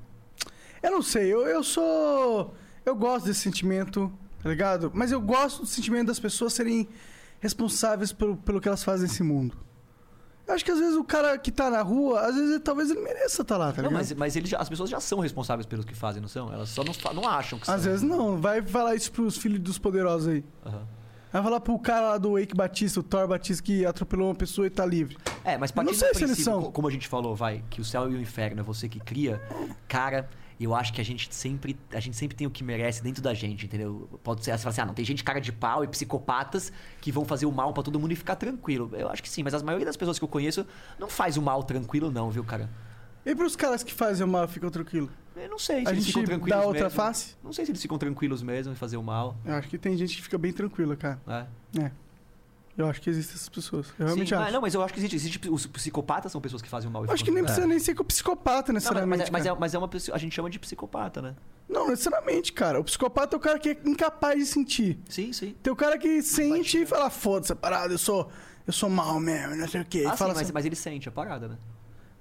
Eu 0.83 0.91
não 0.91 1.01
sei, 1.01 1.33
eu, 1.33 1.47
eu 1.47 1.64
sou. 1.64 2.53
Eu 2.85 2.95
gosto 2.95 3.25
desse 3.25 3.39
sentimento, 3.39 4.11
tá 4.43 4.49
ligado? 4.49 4.91
Mas 4.93 5.11
eu 5.11 5.19
gosto 5.19 5.61
do 5.61 5.65
sentimento 5.67 6.07
das 6.07 6.19
pessoas 6.19 6.53
serem 6.53 6.88
responsáveis 7.39 8.11
pelo, 8.11 8.38
pelo 8.38 8.61
que 8.61 8.67
elas 8.67 8.83
fazem 8.83 9.07
nesse 9.07 9.23
mundo. 9.23 9.57
Eu 10.48 10.53
acho 10.53 10.64
que 10.64 10.72
às 10.72 10.77
vezes 10.80 10.95
o 10.95 11.03
cara 11.03 11.38
que 11.38 11.51
tá 11.51 11.69
na 11.72 11.82
rua, 11.82 12.19
às 12.22 12.35
vezes 12.35 12.59
talvez 12.64 12.91
ele 12.91 13.01
mereça 13.01 13.41
estar 13.41 13.57
lá, 13.57 13.72
tá 13.72 13.82
não, 13.82 13.90
ligado? 13.90 13.99
mas, 13.99 14.14
mas 14.14 14.35
ele 14.35 14.48
já- 14.48 14.59
as 14.59 14.69
pessoas 14.69 14.90
já 14.90 14.99
são 14.99 15.19
responsáveis 15.19 15.65
pelos 15.65 15.85
que 15.85 15.95
fazem, 15.95 16.22
não 16.22 16.30
são? 16.30 16.53
Elas 16.53 16.69
só 16.69 16.83
não, 16.83 16.93
não 17.14 17.27
acham 17.27 17.57
que 17.57 17.69
Às 17.69 17.82
são. 17.82 17.91
vezes 17.91 18.01
não, 18.07 18.38
vai 18.40 18.61
falar 18.61 18.93
isso 18.95 19.11
pros 19.11 19.38
filhos 19.38 19.59
dos 19.59 19.77
poderosos 19.80 20.27
aí. 20.27 20.43
Aham. 20.65 20.88
Vai 21.33 21.43
falar 21.43 21.59
pro 21.59 21.77
cara 21.80 22.09
lá 22.11 22.17
do 22.17 22.40
Wake 22.40 22.56
Batista, 22.56 22.99
o 23.01 23.03
Thor 23.03 23.27
Batista, 23.27 23.61
que 23.61 23.85
atropelou 23.85 24.30
uma 24.30 24.35
pessoa 24.35 24.67
e 24.67 24.69
tá 24.69 24.85
livre. 24.85 25.17
É, 25.43 25.57
mas 25.57 25.74
Eu 25.75 25.83
não 25.83 25.93
sei 25.93 26.14
se 26.14 26.24
eles 26.24 26.38
são. 26.38 26.61
co- 26.64 26.72
como 26.72 26.88
a 26.88 26.91
gente 26.91 27.07
falou, 27.09 27.35
vai, 27.35 27.61
que 27.69 27.82
o 27.82 27.83
céu 27.83 28.09
e 28.09 28.15
o 28.15 28.22
inferno 28.22 28.61
é 28.61 28.64
você 28.64 28.88
que 28.88 28.99
cria, 29.01 29.41
cara, 29.88 30.30
eu 30.64 30.74
acho 30.74 30.93
que 30.93 31.01
a 31.01 31.03
gente 31.03 31.34
sempre, 31.34 31.77
a 31.92 32.00
gente 32.00 32.16
sempre 32.16 32.38
tem 32.38 32.48
o 32.48 32.50
que 32.50 32.64
merece 32.64 33.03
dentro 33.03 33.22
da 33.22 33.34
gente, 33.34 33.66
entendeu? 33.66 34.08
Pode 34.24 34.43
ser, 34.43 34.51
assim, 34.51 34.82
ah, 34.82 34.85
não, 34.85 34.93
tem 34.93 35.03
gente 35.03 35.24
cara 35.24 35.42
de 35.42 35.51
pau 35.51 35.84
e 35.84 35.88
psicopatas 35.88 36.72
que 37.01 37.11
vão 37.11 37.25
fazer 37.25 37.45
o 37.45 37.51
mal 37.51 37.74
pra 37.74 37.84
todo 37.84 38.00
mundo 38.00 38.11
e 38.11 38.16
ficar 38.16 38.35
tranquilo. 38.35 38.90
Eu 38.93 39.09
acho 39.09 39.22
que 39.22 39.30
sim, 39.30 39.43
mas 39.43 39.53
a 39.53 39.59
maioria 39.64 39.85
das 39.85 39.98
pessoas 39.98 40.17
que 40.17 40.24
eu 40.24 40.30
conheço 40.30 40.66
não 41.00 41.09
faz 41.09 41.35
o 41.38 41.42
mal 41.42 41.61
tranquilo 41.64 42.09
não, 42.09 42.30
viu, 42.32 42.43
cara? 42.43 42.69
E 43.25 43.35
pros 43.35 43.56
caras 43.56 43.84
que 43.84 43.92
fazem 43.93 44.25
o 44.25 44.30
mal, 44.30 44.48
ficam 44.48 44.69
tranquilo. 44.69 45.09
Eu 45.35 45.50
não 45.50 45.58
sei 45.59 45.82
se 45.82 45.88
A 45.88 45.92
eles 45.92 46.03
gente 46.06 46.14
ficam 46.14 46.24
tranquilos 46.25 46.50
dá 46.59 46.66
outra 46.66 46.84
mesmo. 46.84 46.95
face? 46.95 47.35
Não 47.43 47.51
sei 47.51 47.66
se 47.66 47.72
eles 47.72 47.82
ficam 47.82 47.98
tranquilos 47.98 48.42
mesmo 48.43 48.72
em 48.72 48.75
fazer 48.75 48.98
o 48.98 49.03
mal, 49.03 49.35
Eu 49.43 49.56
acho 49.56 49.67
que 49.67 49.77
tem 49.77 49.98
gente 49.98 50.16
que 50.16 50.22
fica 50.22 50.38
bem 50.38 50.53
tranquila, 50.53 50.95
cara. 50.95 51.19
né? 51.25 51.48
É. 51.80 51.92
Eu 52.77 52.87
acho 52.89 53.01
que 53.01 53.09
existem 53.09 53.35
essas 53.35 53.47
pessoas. 53.47 53.87
Eu 53.97 54.05
realmente 54.05 54.27
Sim, 54.29 54.35
acho. 54.35 54.43
mas, 54.43 54.53
não, 54.53 54.61
mas 54.61 54.73
eu 54.73 54.81
acho 54.83 54.93
que 54.93 54.99
existe, 54.99 55.15
existe. 55.15 55.49
Os 55.49 55.65
psicopatas 55.65 56.31
são 56.31 56.41
pessoas 56.41 56.61
que 56.61 56.67
fazem 56.67 56.89
o 56.89 56.91
mal. 56.93 57.05
e 57.05 57.07
Eu 57.07 57.13
acho 57.13 57.23
que 57.23 57.31
nem 57.31 57.43
precisa 57.43 57.65
nem 57.65 57.79
ser 57.79 57.95
psicopata 58.03 58.73
Não, 58.73 58.75
mas, 58.75 58.83
necessariamente. 58.83 59.31
mas 59.31 59.45
é, 59.45 59.49
mas, 59.49 59.57
é, 59.57 59.59
mas 59.59 59.73
é 59.73 59.77
uma 59.77 59.87
pessoa. 59.87 60.15
A 60.15 60.19
gente 60.19 60.35
chama 60.35 60.49
de 60.49 60.59
psicopata, 60.59 61.21
né? 61.21 61.35
Não, 61.69 61.87
necessariamente, 61.87 62.51
cara. 62.51 62.79
O 62.79 62.83
psicopata 62.83 63.35
é 63.35 63.37
o 63.37 63.39
cara 63.39 63.57
que 63.59 63.69
é 63.69 63.77
incapaz 63.85 64.37
de 64.39 64.45
sentir. 64.45 64.99
Sim, 65.09 65.31
sim. 65.31 65.55
Tem 65.63 65.71
o 65.71 65.75
cara 65.75 65.97
que 65.97 66.21
sente 66.21 66.81
e 66.81 66.85
fala, 66.85 67.09
foda-se 67.09 67.55
parada, 67.55 67.93
eu 67.93 67.97
sou, 67.97 68.29
eu 68.67 68.73
sou 68.73 68.89
mal 68.89 69.19
mesmo, 69.21 69.55
não 69.55 69.67
sei 69.69 69.81
o 69.81 69.85
quê. 69.85 69.99
E 70.03 70.05
Ah, 70.05 70.11
sim, 70.11 70.17
fala 70.17 70.33
mas, 70.33 70.43
assim- 70.43 70.53
mas 70.53 70.65
ele 70.65 70.75
sente 70.75 71.07
a 71.07 71.11
parada, 71.13 71.47
né? 71.47 71.57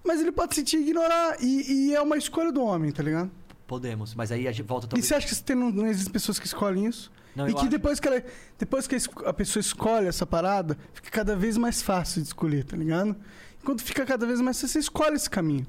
Mas 0.05 0.21
ele 0.21 0.31
pode 0.31 0.55
sentir 0.55 0.77
e 0.77 0.83
ignorar. 0.83 1.37
E, 1.43 1.89
e 1.91 1.95
é 1.95 2.01
uma 2.01 2.17
escolha 2.17 2.53
do 2.53 2.63
homem, 2.63 2.93
tá 2.93 3.03
ligado? 3.03 3.31
Podemos. 3.67 4.15
Mas 4.15 4.31
aí 4.31 4.47
a 4.47 4.53
gente 4.53 4.65
volta 4.67 4.87
E 4.87 4.91
talvez. 4.91 5.07
você 5.07 5.15
acha 5.15 5.43
que 5.43 5.55
não, 5.55 5.71
não 5.71 5.87
existem 5.87 6.13
pessoas 6.13 6.39
que 6.39 6.47
escolhem 6.47 6.87
isso? 6.87 7.11
Não, 7.35 7.49
e 7.49 7.53
que 7.53 7.61
acho. 7.61 7.69
depois 7.69 7.99
que, 7.99 8.07
ela, 8.09 8.23
depois 8.59 8.87
que 8.87 8.97
a 9.27 9.33
pessoa 9.33 9.61
escolhe 9.61 10.07
essa 10.07 10.25
parada, 10.25 10.77
fica 10.93 11.11
cada 11.11 11.35
vez 11.35 11.57
mais 11.57 11.83
fácil 11.83 12.23
de 12.23 12.29
escolher, 12.29 12.65
tá 12.65 12.77
ligado? 12.77 13.17
Enquanto 13.63 13.83
fica 13.83 14.05
cada 14.07 14.27
vez 14.27 14.41
mais 14.41 14.57
fácil, 14.61 14.69
você 14.75 14.79
escolhe 14.79 15.17
esse 15.17 15.29
caminho. 15.29 15.67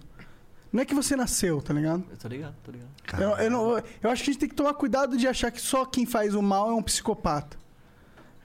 Não 0.72 0.82
é 0.82 0.86
que 0.86 0.94
você 0.94 1.16
nasceu, 1.16 1.62
tá 1.62 1.74
ligado? 1.74 2.04
Eu 2.12 2.18
tô 2.18 2.28
ligado, 2.28 2.56
tô 2.64 2.72
ligado. 2.72 3.22
Eu, 3.22 3.30
eu 3.46 3.50
não- 3.50 3.78
eu 4.04 4.10
acho 4.12 4.24
que 4.24 4.30
a 4.30 4.34
gente 4.34 4.40
tem 4.40 4.50
que 4.50 4.56
tomar 4.56 4.74
cuidado 4.74 5.16
de 5.18 5.26
achar 5.28 5.50
que 5.50 5.62
só 5.62 5.86
quem 5.86 6.06
faz 6.06 6.36
o 6.36 6.42
mal 6.42 6.70
é 6.70 6.74
um 6.74 6.84
psicopata. 6.84 7.58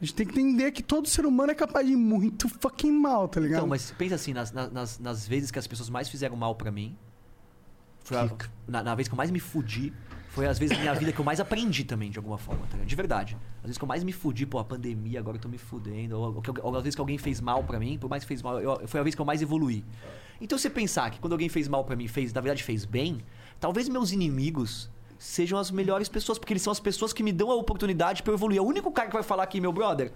A 0.01 0.05
gente 0.05 0.15
tem 0.15 0.27
que 0.27 0.33
entender 0.41 0.71
que 0.73 0.83
todo 0.83 1.07
ser 1.09 1.27
humano 1.27 1.51
é 1.53 1.55
capaz 1.55 1.85
de 1.87 1.93
ir 1.93 1.97
muito 1.97 2.49
fucking 2.49 2.93
mal, 2.93 3.29
tá 3.29 3.39
ligado? 3.41 3.59
Então, 3.59 3.69
mas 3.69 3.91
pensa 3.99 4.15
assim, 4.15 4.33
nas, 4.33 4.51
na- 4.53 4.69
nas, 4.71 4.99
nas 4.99 5.27
vezes 5.29 5.51
que 5.51 5.59
as 5.59 5.67
pessoas 5.67 5.91
mais 5.91 6.09
fizeram 6.09 6.37
mal 6.37 6.55
pra 6.55 6.71
mim. 6.71 6.97
Foi 8.05 8.17
a- 8.17 8.31
na, 8.67 8.83
na 8.83 8.95
vez 8.95 9.09
que 9.09 9.13
eu 9.15 9.17
mais 9.19 9.31
me 9.31 9.41
fudi. 9.41 9.93
Foi 10.31 10.47
as 10.47 10.59
vezes 10.61 10.77
da 10.77 10.81
minha 10.83 10.95
vida 10.95 11.11
que 11.13 11.19
eu 11.21 11.25
mais 11.25 11.41
aprendi 11.41 11.83
também, 11.83 12.09
de 12.11 12.17
alguma 12.19 12.39
forma, 12.39 12.65
tá? 12.71 12.79
De 12.79 12.95
verdade. 12.97 13.37
As 13.59 13.63
vezes 13.63 13.79
que 13.79 13.83
eu 13.85 13.89
mais 13.89 14.05
me 14.05 14.13
fudi, 14.13 14.47
pô, 14.47 14.59
a 14.61 14.65
pandemia, 14.65 15.19
agora 15.19 15.37
eu 15.37 15.41
tô 15.41 15.49
me 15.49 15.59
fudendo. 15.59 16.17
Ou, 16.19 16.35
ou, 16.37 16.43
ou 16.63 16.77
as 16.77 16.83
vezes 16.85 16.95
que 16.95 17.01
alguém 17.01 17.19
fez 17.19 17.41
mal 17.41 17.65
pra 17.65 17.81
mim, 17.81 17.99
por 17.99 18.09
mais 18.09 18.23
que 18.23 18.29
fez 18.29 18.41
mal, 18.41 18.61
eu- 18.61 18.87
foi 18.87 19.01
a 19.01 19.03
vez 19.03 19.15
que 19.17 19.21
eu 19.21 19.25
mais 19.27 19.43
evoluí. 19.43 19.85
Então 20.41 20.57
você 20.57 20.71
pensar 20.71 21.11
que 21.11 21.19
quando 21.19 21.33
alguém 21.33 21.49
fez 21.49 21.67
mal 21.67 21.85
pra 21.85 21.97
mim, 21.97 22.07
fez, 22.07 22.33
na 22.33 22.41
verdade 22.41 22.63
fez 22.63 22.85
bem, 22.85 23.19
talvez 23.59 23.89
meus 23.89 24.13
inimigos 24.13 24.89
sejam 25.19 25.59
as 25.59 25.71
melhores 25.71 26.09
pessoas, 26.09 26.39
porque 26.39 26.53
eles 26.53 26.63
são 26.63 26.71
as 26.71 26.81
pessoas 26.81 27.13
que 27.13 27.23
me 27.25 27.33
dão 27.33 27.51
a 27.51 27.55
oportunidade 27.57 28.23
pra 28.23 28.31
eu 28.33 28.37
evoluir. 28.37 28.59
É 28.59 28.63
o 28.63 28.65
único 28.67 28.91
cara 28.93 29.09
que 29.09 29.15
vai 29.15 29.23
falar 29.25 29.43
aqui, 29.43 29.61
meu 29.61 29.73
brother, 29.73 30.13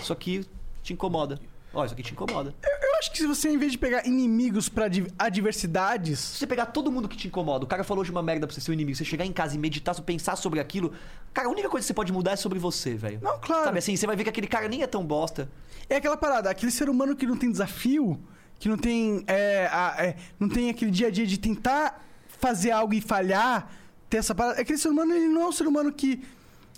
isso 0.00 0.12
aqui 0.12 0.44
te 0.82 0.92
incomoda. 0.92 1.38
Ó, 1.74 1.84
isso 1.84 1.94
aqui 1.94 2.02
te 2.02 2.12
incomoda. 2.12 2.54
Eu 2.62 2.98
acho 2.98 3.10
que 3.10 3.18
se 3.18 3.26
você, 3.26 3.48
em 3.48 3.56
vez 3.58 3.72
de 3.72 3.78
pegar 3.78 4.06
inimigos 4.06 4.68
pra 4.68 4.84
ad- 4.86 5.06
adversidades, 5.18 6.18
Se 6.18 6.38
você 6.38 6.46
pegar 6.46 6.66
todo 6.66 6.90
mundo 6.92 7.08
que 7.08 7.16
te 7.16 7.28
incomoda, 7.28 7.64
o 7.64 7.68
cara 7.68 7.82
falou 7.82 8.04
de 8.04 8.10
uma 8.10 8.22
merda 8.22 8.46
pra 8.46 8.54
você 8.54 8.60
ser 8.60 8.70
um 8.70 8.74
inimigo, 8.74 8.96
você 8.96 9.04
chegar 9.04 9.24
em 9.24 9.32
casa 9.32 9.54
e 9.54 9.58
meditar, 9.58 9.94
pensar 10.02 10.36
sobre 10.36 10.60
aquilo, 10.60 10.92
cara, 11.32 11.48
a 11.48 11.50
única 11.50 11.68
coisa 11.68 11.82
que 11.84 11.88
você 11.88 11.94
pode 11.94 12.12
mudar 12.12 12.32
é 12.32 12.36
sobre 12.36 12.58
você, 12.58 12.94
velho. 12.94 13.18
Não, 13.22 13.38
claro. 13.40 13.64
Sabe 13.64 13.78
assim, 13.78 13.96
você 13.96 14.06
vai 14.06 14.16
ver 14.16 14.24
que 14.24 14.30
aquele 14.30 14.46
cara 14.46 14.68
nem 14.68 14.82
é 14.82 14.86
tão 14.86 15.04
bosta. 15.04 15.48
é 15.88 15.96
aquela 15.96 16.16
parada, 16.16 16.48
aquele 16.50 16.70
ser 16.72 16.88
humano 16.88 17.14
que 17.16 17.26
não 17.26 17.36
tem 17.36 17.50
desafio, 17.50 18.20
que 18.58 18.68
não 18.68 18.76
tem, 18.76 19.24
é, 19.26 19.66
a- 19.72 19.96
é, 19.98 20.16
não 20.38 20.48
tem 20.48 20.70
aquele 20.70 20.90
dia 20.90 21.08
a 21.08 21.10
dia 21.10 21.26
de 21.26 21.38
tentar 21.38 22.04
fazer 22.38 22.70
algo 22.70 22.94
e 22.94 23.00
falhar, 23.00 23.70
ter 24.08 24.18
essa 24.18 24.34
parada. 24.34 24.60
Aquele 24.60 24.78
ser 24.78 24.88
humano, 24.88 25.12
ele 25.14 25.28
não 25.28 25.42
é 25.42 25.46
um 25.48 25.52
ser 25.52 25.66
humano 25.66 25.92
que 25.92 26.22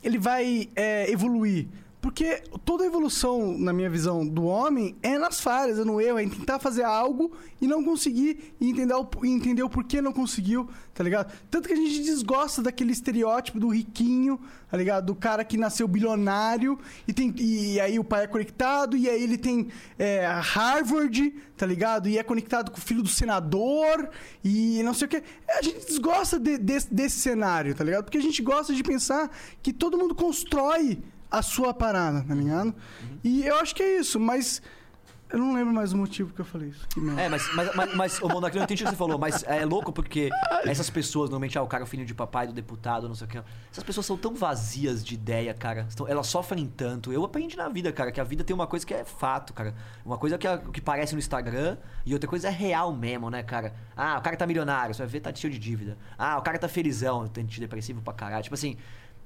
ele 0.02 0.18
vai 0.18 0.68
é, 0.76 1.10
evoluir. 1.10 1.68
Porque 2.04 2.42
toda 2.66 2.84
a 2.84 2.86
evolução, 2.86 3.56
na 3.56 3.72
minha 3.72 3.88
visão, 3.88 4.28
do 4.28 4.44
homem 4.44 4.94
é 5.02 5.16
nas 5.16 5.40
falhas, 5.40 5.78
é 5.78 5.86
no 5.86 5.98
erro, 5.98 6.18
é 6.18 6.22
em 6.24 6.28
tentar 6.28 6.58
fazer 6.58 6.82
algo 6.82 7.32
e 7.62 7.66
não 7.66 7.82
conseguir 7.82 8.54
e 8.60 8.68
entender 8.68 8.92
o, 8.92 9.08
e 9.22 9.28
entender 9.30 9.62
o 9.62 9.70
porquê 9.70 10.02
não 10.02 10.12
conseguiu, 10.12 10.68
tá 10.92 11.02
ligado? 11.02 11.32
Tanto 11.50 11.66
que 11.66 11.72
a 11.72 11.76
gente 11.76 12.02
desgosta 12.02 12.60
daquele 12.60 12.92
estereótipo 12.92 13.58
do 13.58 13.68
riquinho, 13.68 14.38
tá 14.70 14.76
ligado? 14.76 15.06
Do 15.06 15.14
cara 15.14 15.42
que 15.46 15.56
nasceu 15.56 15.88
bilionário 15.88 16.78
e, 17.08 17.12
tem, 17.14 17.34
e 17.38 17.80
aí 17.80 17.98
o 17.98 18.04
pai 18.04 18.24
é 18.24 18.26
conectado 18.26 18.98
e 18.98 19.08
aí 19.08 19.22
ele 19.22 19.38
tem 19.38 19.68
é, 19.98 20.26
Harvard, 20.26 21.30
tá 21.56 21.64
ligado? 21.64 22.06
E 22.06 22.18
é 22.18 22.22
conectado 22.22 22.70
com 22.70 22.76
o 22.76 22.82
filho 22.82 23.02
do 23.02 23.08
senador 23.08 24.10
e 24.44 24.82
não 24.82 24.92
sei 24.92 25.06
o 25.06 25.08
quê. 25.08 25.22
A 25.48 25.62
gente 25.62 25.86
desgosta 25.86 26.38
de- 26.38 26.58
desse, 26.58 26.92
desse 26.92 27.18
cenário, 27.18 27.74
tá 27.74 27.82
ligado? 27.82 28.04
Porque 28.04 28.18
a 28.18 28.22
gente 28.22 28.42
gosta 28.42 28.74
de 28.74 28.82
pensar 28.82 29.30
que 29.62 29.72
todo 29.72 29.96
mundo 29.96 30.14
constrói 30.14 30.98
a 31.38 31.42
sua 31.42 31.72
parada, 31.74 32.22
tá 32.22 32.34
ligado? 32.34 32.74
E 33.22 33.44
eu 33.46 33.56
acho 33.56 33.74
que 33.74 33.82
é 33.82 33.98
isso, 34.00 34.18
mas 34.20 34.60
Eu 35.30 35.38
não 35.40 35.52
lembro 35.52 35.74
mais 35.74 35.92
o 35.92 35.96
motivo 35.96 36.32
que 36.32 36.40
eu 36.40 36.44
falei 36.44 36.68
isso. 36.68 36.86
É, 37.18 37.28
mas, 37.28 37.52
mas, 37.54 37.74
mas, 37.74 37.94
mas 37.96 38.20
o 38.22 38.28
Monarca, 38.28 38.56
eu 38.56 38.62
entendi 38.62 38.84
o 38.84 38.86
que 38.86 38.92
você 38.92 38.96
falou, 38.96 39.18
mas 39.18 39.42
é 39.48 39.64
louco 39.64 39.90
porque 39.92 40.30
essas 40.64 40.88
pessoas, 40.88 41.28
normalmente, 41.28 41.58
ah, 41.58 41.62
o 41.62 41.66
cara 41.66 41.82
é 41.82 41.86
o 41.86 41.88
filho 41.88 42.06
de 42.06 42.14
papai 42.14 42.46
do 42.46 42.52
deputado, 42.52 43.08
não 43.08 43.16
sei 43.16 43.26
o 43.26 43.30
que. 43.30 43.38
Essas 43.72 43.82
pessoas 43.82 44.06
são 44.06 44.16
tão 44.16 44.32
vazias 44.34 45.04
de 45.04 45.14
ideia, 45.14 45.52
cara. 45.52 45.86
Estão- 45.88 46.06
Elas 46.06 46.28
sofrem 46.28 46.66
tanto. 46.68 47.12
Eu 47.12 47.24
aprendi 47.24 47.56
na 47.56 47.68
vida, 47.68 47.90
cara, 47.92 48.12
que 48.12 48.20
a 48.20 48.24
vida 48.24 48.44
tem 48.44 48.54
uma 48.54 48.68
coisa 48.68 48.86
que 48.86 48.94
é 48.94 49.02
fato, 49.02 49.52
cara. 49.52 49.74
Uma 50.04 50.18
coisa 50.18 50.38
que, 50.38 50.46
é, 50.46 50.56
que 50.72 50.80
parece 50.80 51.14
no 51.14 51.18
Instagram 51.18 51.78
e 52.06 52.12
outra 52.12 52.28
coisa 52.30 52.46
é 52.46 52.52
real 52.52 52.94
mesmo, 52.94 53.28
né, 53.28 53.42
cara? 53.42 53.74
Ah, 53.96 54.16
o 54.18 54.22
cara 54.22 54.36
tá 54.36 54.46
milionário, 54.46 54.94
você 54.94 55.02
vai 55.02 55.08
ver, 55.10 55.20
tá 55.20 55.34
cheio 55.34 55.52
de 55.52 55.58
dívida. 55.58 55.98
Ah, 56.16 56.38
o 56.38 56.42
cara 56.42 56.58
tá 56.60 56.68
felizão, 56.68 57.22
antidepressivo 57.22 58.00
pra 58.02 58.12
caralho. 58.12 58.44
Tipo 58.44 58.54
assim. 58.54 58.76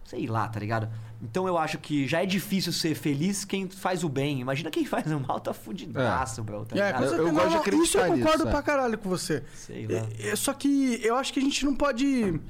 Sei 0.09 0.27
lá, 0.27 0.49
tá 0.49 0.59
ligado? 0.59 0.89
Então 1.23 1.47
eu 1.47 1.59
acho 1.59 1.77
que 1.79 2.07
já 2.09 2.23
é 2.23 2.27
difícil 2.27 2.73
ser 2.73 2.95
feliz 2.95 3.45
quem 3.45 3.69
faz 3.69 4.03
o 4.03 4.09
bem. 4.09 4.41
Imagina 4.41 4.71
quem 4.71 4.85
faz 4.87 5.07
o 5.13 5.21
mal, 5.21 5.39
tá 5.39 5.53
fudidaço, 5.53 6.43
bro. 6.43 6.65
Tá 6.65 6.77
É, 6.77 6.93
Eu- 6.93 7.03
eu 7.03 7.09
certeza. 7.09 7.31
gosto 7.33 7.47
de 7.49 7.53
não, 7.55 7.61
acreditar 7.61 7.85
Isso 7.85 7.99
eu 7.99 8.03
concordo 8.05 8.25
nisso, 8.39 8.49
é. 8.49 8.51
pra 8.51 8.63
caralho 8.63 8.97
com 8.97 9.09
você. 9.11 9.43
Sei 9.55 9.87
lá. 9.87 10.07
É, 10.19 10.29
é, 10.31 10.37
só 10.37 10.55
que 10.55 10.99
eu 11.05 11.15
acho 11.17 11.31
que 11.33 11.39
a 11.41 11.43
gente 11.43 11.63
não 11.67 11.75
pode. 11.75 12.41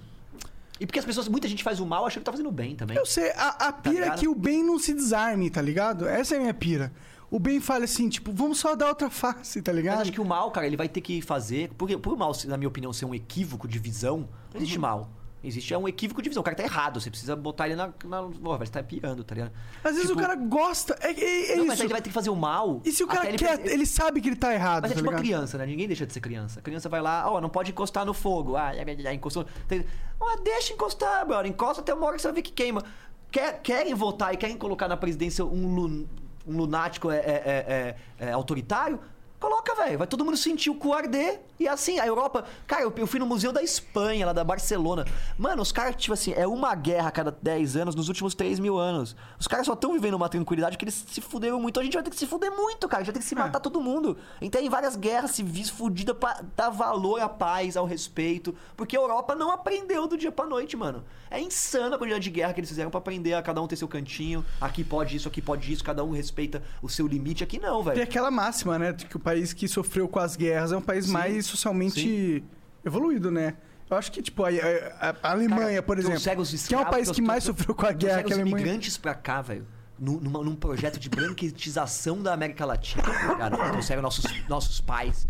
E 0.80 0.86
porque 0.86 1.00
as 1.00 1.04
pessoas, 1.04 1.26
muita 1.26 1.48
gente 1.48 1.64
faz 1.64 1.80
o 1.80 1.86
mal 1.86 2.06
achando 2.06 2.20
que 2.20 2.26
tá 2.26 2.30
fazendo 2.30 2.52
bem 2.52 2.76
também. 2.76 2.96
Eu 2.96 3.04
sei, 3.04 3.30
a, 3.32 3.66
a 3.68 3.72
pira 3.72 3.96
é 3.96 4.00
ligado? 4.02 4.18
que 4.20 4.28
o 4.28 4.34
bem 4.36 4.62
não 4.62 4.78
se 4.78 4.94
desarme, 4.94 5.50
tá 5.50 5.60
ligado? 5.60 6.06
Essa 6.06 6.34
é 6.36 6.38
a 6.38 6.40
minha 6.40 6.54
pira. 6.54 6.92
O 7.28 7.40
bem 7.40 7.60
fala 7.60 7.84
assim, 7.84 8.08
tipo, 8.08 8.32
vamos 8.32 8.58
só 8.60 8.76
dar 8.76 8.86
outra 8.86 9.10
face, 9.10 9.60
tá 9.60 9.72
Mas 9.72 9.76
ligado? 9.82 10.00
acho 10.02 10.12
que 10.12 10.20
o 10.20 10.24
mal, 10.24 10.50
cara, 10.52 10.66
ele 10.68 10.76
vai 10.76 10.88
ter 10.88 11.00
que 11.00 11.20
fazer. 11.20 11.70
Porque 11.76 11.98
por 11.98 12.12
o 12.12 12.16
mal, 12.16 12.32
na 12.46 12.56
minha 12.56 12.68
opinião, 12.68 12.92
ser 12.92 13.06
um 13.06 13.14
equívoco 13.14 13.66
de 13.66 13.78
visão, 13.80 14.18
não 14.18 14.24
Uhum. 14.24 14.56
existe 14.58 14.78
mal. 14.78 15.10
Existe 15.42 15.72
é 15.72 15.78
um 15.78 15.86
equívoco 15.86 16.20
de 16.20 16.28
visão. 16.28 16.40
O 16.40 16.44
cara 16.44 16.56
tá 16.56 16.64
errado. 16.64 17.00
Você 17.00 17.10
precisa 17.10 17.36
botar 17.36 17.66
ele 17.66 17.76
na. 17.76 17.90
na 18.04 18.22
porra, 18.24 18.58
você 18.58 18.72
tá 18.72 18.82
pirando, 18.82 19.22
tá 19.22 19.34
ligado? 19.36 19.52
Às 19.84 19.92
vezes 19.92 20.08
Tipo, 20.08 20.18
o 20.18 20.22
cara 20.22 20.34
gosta. 20.34 20.96
É, 21.00 21.10
é, 21.12 21.52
é 21.52 21.56
Não, 21.56 21.58
isso. 21.58 21.66
mas 21.66 21.80
aí 21.80 21.86
ele 21.86 21.92
vai 21.92 22.02
ter 22.02 22.08
que 22.10 22.14
fazer 22.14 22.30
o 22.30 22.34
mal. 22.36 22.80
E 22.84 22.90
se 22.90 23.04
o 23.04 23.06
cara 23.06 23.28
ele 23.28 23.38
quer, 23.38 23.56
perce- 23.58 23.72
ele 23.72 23.86
sabe 23.86 24.20
que 24.20 24.28
ele 24.28 24.36
tá 24.36 24.52
errado, 24.52 24.82
Mas 24.82 24.90
é 24.90 24.94
tá 24.94 24.98
tipo 24.98 25.08
uma 25.10 25.16
ligado? 25.18 25.24
criança, 25.36 25.56
né? 25.58 25.66
Ninguém 25.66 25.86
deixa 25.86 26.04
de 26.06 26.12
ser 26.12 26.20
criança. 26.20 26.58
A 26.58 26.62
criança 26.62 26.88
vai 26.88 27.00
lá, 27.00 27.30
ó, 27.30 27.40
não 27.40 27.48
pode 27.48 27.70
encostar 27.70 28.04
no 28.04 28.12
fogo. 28.12 28.56
Ah, 28.56 28.74
já, 28.74 28.84
já, 28.84 28.94
já 29.02 29.14
encostou. 29.14 29.46
Tem... 29.68 29.86
Ah, 30.20 30.36
deixa 30.42 30.72
encostar, 30.72 31.24
brother. 31.26 31.50
Encosta 31.50 31.80
até 31.82 31.94
uma 31.94 32.04
hora 32.06 32.16
que 32.16 32.22
você 32.22 32.28
vai 32.28 32.34
ver 32.34 32.42
que 32.42 32.52
queima. 32.52 32.82
Quer, 33.30 33.60
querem 33.62 33.94
votar 33.94 34.34
e 34.34 34.36
querem 34.36 34.56
colocar 34.56 34.88
na 34.88 34.96
presidência 34.96 35.44
um, 35.44 35.74
lun- 35.74 36.06
um 36.46 36.56
lunático 36.56 37.10
é, 37.10 37.18
é- 37.18 37.20
é- 37.20 37.94
é- 38.24 38.28
é 38.30 38.32
autoritário? 38.32 38.98
Coloca, 39.40 39.74
velho. 39.74 39.98
Vai 39.98 40.06
todo 40.06 40.24
mundo 40.24 40.36
sentir 40.36 40.68
o 40.70 40.74
cu 40.74 40.92
arder. 40.92 41.40
E 41.60 41.66
assim, 41.68 41.98
a 41.98 42.06
Europa. 42.06 42.44
Cara, 42.66 42.82
eu, 42.82 42.92
eu 42.96 43.06
fui 43.06 43.20
no 43.20 43.26
Museu 43.26 43.52
da 43.52 43.62
Espanha, 43.62 44.26
lá 44.26 44.32
da 44.32 44.42
Barcelona. 44.42 45.04
Mano, 45.36 45.62
os 45.62 45.70
caras, 45.72 45.94
tipo 45.96 46.12
assim, 46.12 46.32
é 46.32 46.46
uma 46.46 46.74
guerra 46.74 47.08
a 47.08 47.12
cada 47.12 47.30
10 47.30 47.76
anos 47.76 47.94
nos 47.94 48.08
últimos 48.08 48.34
3 48.34 48.58
mil 48.58 48.78
anos. 48.78 49.14
Os 49.38 49.46
caras 49.46 49.66
só 49.66 49.74
estão 49.74 49.92
vivendo 49.92 50.14
uma 50.14 50.28
tranquilidade 50.28 50.76
que 50.76 50.84
eles 50.84 51.04
se 51.08 51.20
fuderam 51.20 51.60
muito. 51.60 51.78
A 51.78 51.84
gente 51.84 51.94
vai 51.94 52.02
ter 52.02 52.10
que 52.10 52.16
se 52.16 52.26
fuder 52.26 52.50
muito, 52.50 52.88
cara. 52.88 53.02
A 53.02 53.04
gente 53.04 53.12
vai 53.12 53.14
ter 53.14 53.20
que 53.20 53.26
se 53.28 53.34
matar 53.34 53.60
todo 53.60 53.80
mundo. 53.80 54.16
Então, 54.40 54.60
em 54.60 54.68
várias 54.68 54.96
guerras 54.96 55.32
civis 55.32 55.68
fudidas 55.70 56.16
pra 56.16 56.40
dar 56.56 56.70
valor 56.70 57.20
à 57.20 57.28
paz, 57.28 57.76
ao 57.76 57.86
respeito. 57.86 58.54
Porque 58.76 58.96
a 58.96 59.00
Europa 59.00 59.34
não 59.34 59.50
aprendeu 59.52 60.06
do 60.08 60.16
dia 60.16 60.32
pra 60.32 60.46
noite, 60.46 60.76
mano. 60.76 61.04
É 61.30 61.40
insano 61.40 61.94
a 61.94 61.98
quantidade 61.98 62.24
de 62.24 62.30
guerra 62.30 62.52
que 62.52 62.60
eles 62.60 62.70
fizeram 62.70 62.90
pra 62.90 62.98
aprender 62.98 63.34
a 63.34 63.42
cada 63.42 63.60
um 63.62 63.66
ter 63.66 63.76
seu 63.76 63.86
cantinho. 63.88 64.44
Aqui 64.60 64.82
pode 64.82 65.14
isso, 65.16 65.28
aqui 65.28 65.40
pode 65.42 65.72
isso. 65.72 65.84
Cada 65.84 66.02
um 66.04 66.10
respeita 66.10 66.62
o 66.82 66.88
seu 66.88 67.06
limite. 67.06 67.44
Aqui 67.44 67.58
não, 67.60 67.76
Tem 67.84 67.92
velho. 67.92 68.02
aquela 68.02 68.30
máxima, 68.30 68.78
né? 68.78 68.92
Que 68.92 69.16
o 69.16 69.20
país 69.28 69.52
que 69.52 69.68
sofreu 69.68 70.08
com 70.08 70.18
as 70.18 70.36
guerras 70.36 70.72
é 70.72 70.76
um 70.76 70.80
país 70.82 71.06
Sim. 71.06 71.12
mais 71.12 71.46
socialmente 71.46 72.42
evoluído, 72.84 73.30
né? 73.30 73.54
Eu 73.90 73.96
acho 73.96 74.12
que, 74.12 74.20
tipo, 74.22 74.44
a, 74.44 74.48
a- 74.48 75.16
a 75.22 75.30
Alemanha, 75.32 75.68
Cara, 75.70 75.82
por 75.82 75.98
exemplo, 75.98 76.20
trouxeram 76.20 76.42
os 76.42 76.50
que 76.50 76.74
é 76.74 76.76
um 76.76 76.80
escravos, 76.82 76.90
país 76.90 77.10
que 77.10 77.22
mais 77.22 77.44
sofreu 77.44 77.74
com 77.74 77.86
a 77.86 77.92
guerra, 77.92 78.22
que 78.22 78.32
a 78.32 78.36
os 78.36 78.40
Alemanha. 78.40 78.62
imigrantes 78.62 78.98
pra 78.98 79.14
cá, 79.14 79.40
velho. 79.40 79.66
Num, 79.98 80.18
num 80.20 80.54
projeto 80.54 80.98
de 81.00 81.08
branquetização 81.08 82.22
da 82.22 82.32
América 82.32 82.64
Latina, 82.64 83.02
cara. 83.36 83.56
Trouxeram 83.70 84.00
nossos, 84.02 84.24
nossos 84.48 84.80
pais, 84.80 85.26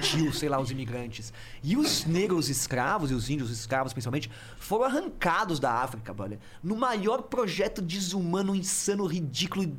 tios, 0.00 0.38
sei 0.38 0.48
lá, 0.48 0.58
os 0.60 0.70
imigrantes. 0.70 1.32
E 1.62 1.76
os 1.76 2.04
negros 2.06 2.48
escravos, 2.48 3.10
e 3.10 3.14
os 3.14 3.30
índios 3.30 3.50
escravos 3.50 3.92
principalmente, 3.92 4.30
foram 4.58 4.84
arrancados 4.86 5.60
da 5.60 5.72
África, 5.72 6.12
brother. 6.12 6.38
No 6.62 6.74
maior 6.76 7.22
projeto 7.22 7.80
desumano, 7.80 8.56
insano, 8.56 9.06
ridículo, 9.06 9.70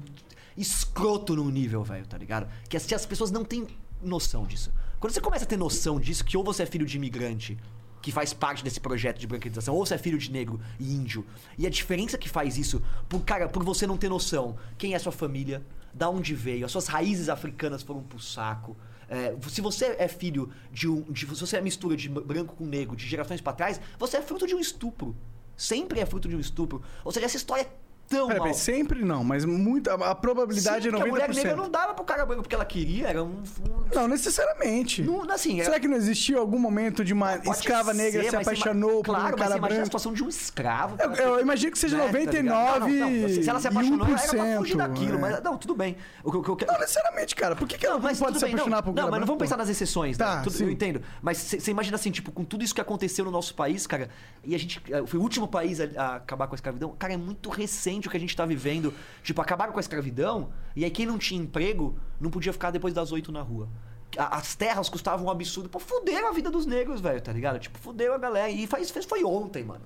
escroto 0.58 1.36
num 1.36 1.50
nível, 1.50 1.84
velho, 1.84 2.06
tá 2.06 2.18
ligado? 2.18 2.48
Que 2.70 2.78
as, 2.78 2.92
as 2.92 3.06
pessoas 3.06 3.32
não 3.32 3.44
têm 3.44 3.68
noção 4.02 4.46
disso. 4.46 4.72
Quando 5.00 5.14
você 5.14 5.22
começa 5.22 5.44
a 5.44 5.48
ter 5.48 5.58
noção 5.58 6.00
disso, 6.00 6.24
que 6.24 6.38
ou 6.38 6.44
você 6.44 6.64
é 6.64 6.66
filho 6.66 6.86
de 6.86 6.98
imigrante, 6.98 7.58
que 8.02 8.12
faz 8.12 8.34
parte 8.34 8.64
desse 8.64 8.80
projeto 8.80 9.18
de 9.20 9.28
branquetização, 9.28 9.74
ou 9.76 9.86
você 9.86 9.96
é 9.96 9.98
filho 9.98 10.18
de 10.18 10.32
negro 10.32 10.60
e 10.80 10.94
índio. 10.94 11.26
E 11.58 11.66
a 11.66 11.70
diferença 11.70 12.18
que 12.18 12.28
faz 12.28 12.58
isso, 12.58 12.82
por, 13.08 13.22
cara, 13.22 13.48
por 13.48 13.64
você 13.64 13.88
não 13.88 13.98
ter 13.98 14.10
noção 14.10 14.58
quem 14.78 14.94
é 14.94 15.00
sua 15.00 15.12
família, 15.12 15.66
da 15.94 16.10
onde 16.10 16.34
veio, 16.34 16.66
as 16.66 16.72
suas 16.72 16.88
raízes 16.88 17.30
africanas 17.30 17.82
foram 17.82 18.04
pro 18.04 18.20
saco. 18.20 18.76
É, 19.08 19.36
se 19.48 19.62
você 19.62 19.96
é 20.00 20.08
filho 20.08 20.50
de 20.72 20.90
um. 20.90 21.02
De, 21.04 21.22
se 21.22 21.40
você 21.40 21.58
é 21.58 21.62
mistura 21.62 21.96
de 21.96 22.10
branco 22.10 22.56
com 22.56 22.66
negro 22.66 22.96
de 22.96 23.08
gerações 23.08 23.42
pra 23.42 23.54
trás, 23.54 23.80
você 23.98 24.18
é 24.18 24.22
fruto 24.22 24.48
de 24.48 24.56
um 24.56 24.60
estupro. 24.60 25.16
Sempre 25.56 26.00
é 26.00 26.06
fruto 26.06 26.28
de 26.28 26.36
um 26.36 26.40
estupro. 26.40 26.82
Ou 27.06 27.12
seja, 27.12 27.26
essa 27.26 27.38
história 27.38 27.64
é 27.64 27.72
tão 28.08 28.28
Peraí, 28.28 28.40
mal. 28.40 28.48
peraí, 28.50 28.60
sempre 28.60 29.04
não, 29.04 29.24
mas 29.24 29.44
muito, 29.46 29.90
a, 29.90 30.14
probabilidade 30.16 30.84
Sim, 30.84 30.90
é 30.90 30.92
porque 30.92 31.08
a 31.10 31.12
mulher 31.12 31.30
negra 31.34 31.54
90%. 31.54 31.56
não 31.58 31.70
dava 31.70 31.94
pro 31.94 32.04
cara 32.06 32.26
branco 32.26 32.44
porque 32.44 32.56
ela 32.56 32.66
queria, 32.66 33.08
era 33.08 33.24
um. 33.24 33.28
um 33.30 33.96
Não, 33.96 34.08
necessariamente. 34.08 35.02
não, 35.02 35.22
assim, 35.32 35.56
era- 35.60 35.66
Será 35.66 35.80
que 35.80 35.88
não 35.88 35.96
existiu 35.98 36.40
algum 36.40 36.60
momento 36.60 37.04
de 37.04 37.14
uma 37.14 37.38
Pode 37.38 37.58
escrava 37.58 37.94
negra 37.94 38.22
ser, 38.24 38.30
se 38.30 38.36
mas 38.36 38.46
você 38.46 38.52
ima- 38.54 38.62
apaixonou 38.62 39.04
por 39.04 39.16
claro, 39.16 39.36
um 39.36 39.38
cara 39.38 39.52
você 39.52 39.58
imagina 39.58 39.66
a 39.66 39.70
branco? 39.70 39.86
situação 39.86 40.14
de 40.14 40.24
um 40.24 40.30
escravo. 40.30 40.96
Eu, 41.00 41.12
eu 41.14 41.40
imagino 41.42 41.72
que 41.72 41.80
seja 41.80 41.98
Né, 41.98 42.02
tá 42.04 42.08
99 42.08 42.92
ligado? 42.92 43.10
Não, 43.12 43.20
não, 43.22 43.30
se 43.30 43.50
ela 43.50 43.60
se 43.60 43.68
apaixonou, 43.68 44.06
1%. 44.08 44.10
era 44.24 44.44
pra 44.44 44.58
fugir 44.58 44.78
daquilo. 44.78 45.18
é. 45.18 45.22
Mas, 45.22 45.44
não, 45.44 45.58
tudo 45.58 45.76
bem. 45.76 45.98
O, 46.24 46.30
o, 46.30 46.56
quero- 46.56 46.72
Não 46.72 46.80
necessariamente, 46.80 47.36
cara. 47.36 47.56
Por 47.56 47.68
que, 47.68 47.78
que 47.78 47.86
ela 47.86 47.96
não, 47.96 48.02
pode 48.02 48.16
se 48.18 48.24
bem, 48.46 48.54
apaixonar 48.54 48.76
não, 48.78 48.84
por 48.84 48.90
um 48.90 48.94
Não, 48.94 48.96
cara 49.04 49.12
mas 49.12 49.20
não 49.20 49.26
branco? 49.26 49.26
vamos 49.28 49.42
pensar 49.44 49.58
nas 49.58 49.70
exceções, 49.70 50.18
Tá, 50.18 50.38
né? 50.38 50.42
Tudo- 50.44 50.62
eu 50.64 50.70
entendo. 50.70 51.02
Mas 51.22 51.38
você 51.38 51.72
imagina 51.72 51.96
assim, 51.96 52.12
tipo, 52.12 52.32
com 52.32 52.44
tudo 52.44 52.64
isso 52.64 52.74
que 52.76 52.82
aconteceu 52.82 53.26
no 53.26 53.32
nosso 53.32 53.54
país, 53.56 53.88
cara, 53.88 54.10
e 54.44 54.54
a 54.56 54.60
gente. 54.60 54.82
eh, 54.92 55.04
Foi 55.06 55.20
o 55.20 55.24
último 55.24 55.48
país 55.48 55.80
a 55.80 56.16
acabar 56.16 56.48
com 56.48 56.54
a 56.54 56.58
escravidão. 56.58 56.96
Cara, 56.98 57.14
é 57.14 57.18
muito 57.18 57.50
recente 57.50 58.03
o 58.08 58.12
que 58.12 58.18
a 58.18 58.20
gente 58.20 58.36
tá 58.36 58.46
vivendo. 58.46 58.94
Tipo, 59.24 59.42
acabaram 59.42 59.72
com 59.72 59.80
a 59.80 59.82
escravidão, 59.82 60.52
e 60.76 60.84
aí 60.84 60.92
quem 60.92 61.06
não 61.06 61.18
tinha 61.18 61.42
emprego 61.42 61.96
não 62.20 62.30
podia 62.30 62.54
ficar 62.54 62.72
depois 62.72 62.94
das 62.94 63.12
oito 63.12 63.32
na 63.32 63.42
rua. 63.42 63.70
As 64.18 64.56
terras 64.56 64.90
custavam 64.90 65.26
um 65.26 65.30
absurdo. 65.30 65.70
Pô, 65.70 65.80
fuderam 65.80 66.30
a 66.30 66.32
vida 66.32 66.52
dos 66.52 66.66
negros, 66.66 67.02
velho, 67.02 67.20
tá 67.20 67.32
ligado? 67.32 67.60
Tipo, 67.60 67.80
fuderam 67.80 68.14
a 68.14 68.18
galera. 68.18 68.50
E 68.50 68.68
faz, 68.68 68.92
fez, 68.92 69.06
foi 69.06 69.24
ontem, 69.24 69.64
mano. 69.64 69.86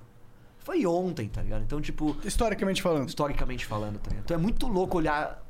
Foi 0.58 0.84
ontem, 0.84 1.28
tá 1.28 1.40
ligado? 1.40 1.62
Então, 1.62 1.80
tipo, 1.80 2.14
Historicamente 2.22 2.82
falando. 2.82 3.08
historicamente 3.08 3.64
falando, 3.64 3.98
tá 3.98 4.10
ligado? 4.10 4.24
Então 4.24 4.36
é 4.36 4.40
muito 4.40 4.66
louco 4.66 4.98
olhar. 4.98 5.42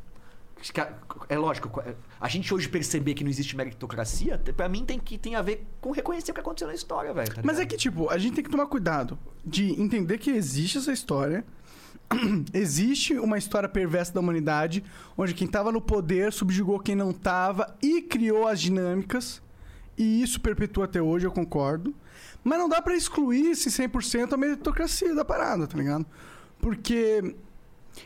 É 1.28 1.38
lógico, 1.38 1.82
a 2.20 2.28
gente 2.28 2.52
hoje 2.52 2.68
perceber 2.68 3.14
que 3.14 3.22
não 3.22 3.30
existe 3.30 3.56
meritocracia, 3.56 4.38
pra 4.56 4.68
mim 4.68 4.84
tem 4.84 4.98
que 4.98 5.16
tem 5.16 5.36
a 5.36 5.42
ver 5.42 5.64
com 5.80 5.92
reconhecer 5.92 6.32
o 6.32 6.34
que 6.34 6.40
aconteceu 6.40 6.66
na 6.66 6.74
história, 6.74 7.12
velho. 7.12 7.32
tá 7.32 7.42
Mas 7.44 7.60
é 7.60 7.66
que, 7.66 7.76
tipo, 7.76 8.10
a 8.10 8.18
gente 8.18 8.34
tem 8.34 8.44
que 8.44 8.50
tomar 8.50 8.66
cuidado 8.66 9.18
de 9.44 9.80
entender 9.80 10.18
que 10.18 10.30
existe 10.30 10.78
essa 10.78 10.92
história. 10.92 11.44
existe 12.54 13.18
uma 13.18 13.38
história 13.38 13.68
perversa 13.68 14.12
da 14.12 14.20
humanidade, 14.20 14.84
onde 15.16 15.34
quem 15.34 15.46
tava 15.46 15.70
no 15.70 15.80
poder 15.80 16.32
subjugou 16.32 16.80
quem 16.80 16.94
não 16.94 17.12
tava 17.12 17.76
e 17.82 18.02
criou 18.02 18.46
as 18.46 18.60
dinâmicas. 18.60 19.42
E 19.96 20.22
isso 20.22 20.40
perpetua 20.40 20.84
até 20.84 21.02
hoje, 21.02 21.26
eu 21.26 21.32
concordo. 21.32 21.94
Mas 22.42 22.58
não 22.58 22.68
dá 22.68 22.80
pra 22.80 22.96
excluir 22.96 23.50
esse 23.50 23.68
100% 23.68 24.32
a 24.32 24.36
meritocracia 24.36 25.14
da 25.14 25.24
parada, 25.24 25.66
tá 25.66 25.76
ligado? 25.76 26.06
Porque 26.60 27.34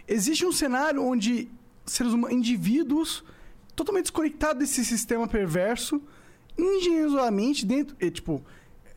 existe 0.09 0.45
um 0.47 0.53
cenário 0.53 1.05
onde 1.05 1.51
seres 1.87 2.13
humanos, 2.13 2.37
indivíduos 2.37 3.23
totalmente 3.77 4.05
desconectados 4.05 4.59
desse 4.59 4.85
sistema 4.85 5.29
perverso, 5.29 6.01
engenhosamente 6.59 7.65
dentro, 7.65 7.97
é, 8.01 8.11
tipo, 8.11 8.43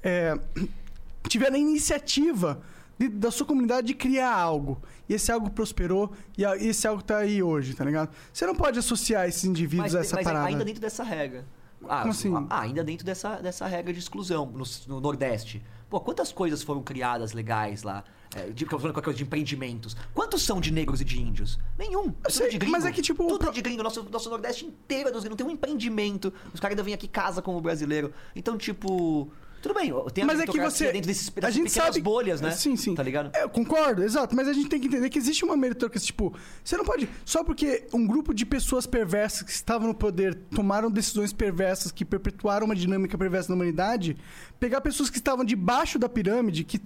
é, 0.02 0.38
tiveram 1.28 1.56
a 1.56 1.60
iniciativa 1.60 2.62
dentro 2.98 3.18
da 3.18 3.32
sua 3.32 3.46
comunidade 3.46 3.88
de 3.88 3.94
criar 3.94 4.34
algo. 4.34 4.82
E 5.08 5.14
esse 5.14 5.32
algo 5.32 5.50
prosperou 5.50 6.12
e 6.38 6.44
esse 6.44 6.88
algo 6.88 7.04
tá 7.04 7.18
aí 7.18 7.42
hoje, 7.44 7.74
tá 7.74 7.84
ligado? 7.86 8.10
Você 8.32 8.46
não 8.46 8.56
pode 8.56 8.80
associar 8.80 9.28
esses 9.28 9.44
indivíduos 9.44 9.94
mas, 9.94 9.96
a 9.96 10.00
essa 10.02 10.16
mas 10.16 10.26
parada. 10.26 10.48
ainda 10.48 10.66
dentro 10.66 10.82
dessa 10.82 11.04
regra. 11.04 11.46
Ah, 11.88 12.00
Como 12.00 12.12
assim? 12.12 12.34
ah, 12.50 12.62
ainda 12.62 12.84
dentro 12.84 13.06
dessa, 13.06 13.36
dessa 13.38 13.68
regra 13.68 13.94
de 13.94 14.00
exclusão 14.00 14.46
no, 14.48 14.64
no 14.88 15.00
Nordeste. 15.02 15.62
Pô, 15.90 16.00
quantas 16.00 16.32
coisas 16.32 16.64
foram 16.64 16.82
criadas 16.82 17.32
legais 17.34 17.84
lá? 17.84 18.04
É, 18.36 18.50
de, 18.50 18.66
falando 18.66 18.92
qualquer 18.92 19.04
coisa 19.04 19.18
de 19.18 19.24
empreendimentos. 19.24 19.96
Quantos 20.14 20.42
são 20.44 20.60
de 20.60 20.72
negros 20.72 21.00
e 21.00 21.06
de 21.06 21.22
índios? 21.22 21.60
Nenhum. 21.78 22.08
É 22.08 22.12
tudo 22.24 22.32
sei, 22.32 22.50
de 22.50 22.58
gringo. 22.58 22.72
mas 22.72 22.86
é 22.86 22.92
que, 22.92 23.02
tipo, 23.02 23.26
Tudo 23.28 23.40
pro- 23.46 23.54
de 23.54 23.62
gringo. 23.62 23.84
Nosso, 23.84 24.04
nosso 24.10 24.30
Nordeste 24.30 24.66
inteiro 24.66 25.10
é 25.10 25.12
dos 25.12 25.22
gringos. 25.22 25.38
Não 25.40 25.46
tem 25.46 25.46
um 25.46 25.52
empreendimento. 25.52 26.34
Os 26.54 26.60
caras 26.60 26.74
ainda 26.74 26.84
vêm 26.84 26.94
aqui 26.94 27.08
casa 27.08 27.42
como 27.42 27.62
brasileiro. 27.62 28.12
Então, 28.36 28.58
tipo. 28.58 29.32
Tudo 29.66 29.80
bem, 29.80 29.92
tem 30.14 30.24
a 30.24 30.28
Mas 30.28 30.40
é 30.40 30.46
que 30.46 30.60
você. 30.60 30.92
dentro 30.92 31.08
desses 31.08 31.34
a 31.42 31.50
gente 31.50 31.72
sabe. 31.72 32.00
bolhas, 32.00 32.40
né? 32.40 32.52
Sim, 32.52 32.76
sim. 32.76 32.94
Tá 32.94 33.02
ligado? 33.02 33.36
É, 33.36 33.42
eu 33.42 33.50
concordo, 33.50 34.04
exato. 34.04 34.36
Mas 34.36 34.48
a 34.48 34.54
gente 34.54 34.70
tem 34.70 34.80
que 34.80 34.86
entender 34.86 35.10
que 35.10 35.18
existe 35.18 35.44
uma 35.44 35.58
meritocracia. 35.58 36.06
Tipo, 36.06 36.36
você 36.64 36.78
não 36.78 36.86
pode. 36.86 37.10
Só 37.26 37.44
porque 37.44 37.88
um 37.92 38.06
grupo 38.06 38.32
de 38.32 38.46
pessoas 38.46 38.86
perversas 38.86 39.42
que 39.42 39.50
estavam 39.50 39.88
no 39.88 39.96
poder 39.96 40.36
tomaram 40.36 40.92
decisões 40.92 41.34
perversas 41.34 41.92
que 41.92 42.06
perpetuaram 42.06 42.68
uma 42.68 42.76
dinâmica 42.76 43.18
perversa 43.18 43.50
na 43.50 43.56
humanidade, 43.56 44.16
pegar 44.60 44.82
pessoas 44.82 45.10
que 45.10 45.18
estavam 45.18 45.44
debaixo 45.44 45.98
da 45.98 46.08
pirâmide, 46.08 46.64
que, 46.64 46.80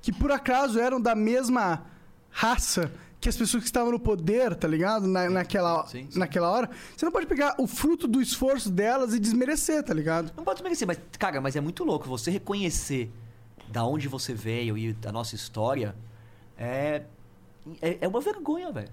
que 0.00 0.10
por 0.10 0.32
acaso 0.32 0.80
eram 0.80 0.98
da 0.98 1.14
mesma 1.14 1.84
raça 2.30 2.90
que 3.24 3.28
as 3.30 3.36
pessoas 3.38 3.62
que 3.62 3.68
estavam 3.70 3.90
no 3.90 3.98
poder, 3.98 4.54
tá 4.54 4.68
ligado? 4.68 5.06
Na, 5.08 5.30
naquela, 5.30 5.86
Sim, 5.86 6.06
sim. 6.10 6.18
naquela 6.18 6.50
hora. 6.50 6.68
Você 6.94 7.06
não 7.06 7.10
pode 7.10 7.26
pegar 7.26 7.54
o 7.58 7.66
fruto 7.66 8.06
do 8.06 8.20
esforço 8.20 8.70
delas 8.70 9.14
e 9.14 9.18
desmerecer, 9.18 9.82
tá 9.82 9.94
ligado? 9.94 10.30
Não 10.36 10.44
pode 10.44 10.56
desmerecer, 10.58 10.86
mas, 10.86 10.98
cara, 11.18 11.40
mas 11.40 11.56
é 11.56 11.60
muito 11.60 11.84
louco. 11.84 12.06
Você 12.06 12.30
reconhecer 12.30 13.10
da 13.68 13.82
onde 13.82 14.08
você 14.08 14.34
veio 14.34 14.76
e 14.76 14.92
da 14.92 15.10
nossa 15.10 15.34
história 15.34 15.96
é. 16.58 17.04
É, 17.80 17.96
é 18.02 18.06
uma 18.08 18.20
vergonha, 18.20 18.70
velho. 18.70 18.90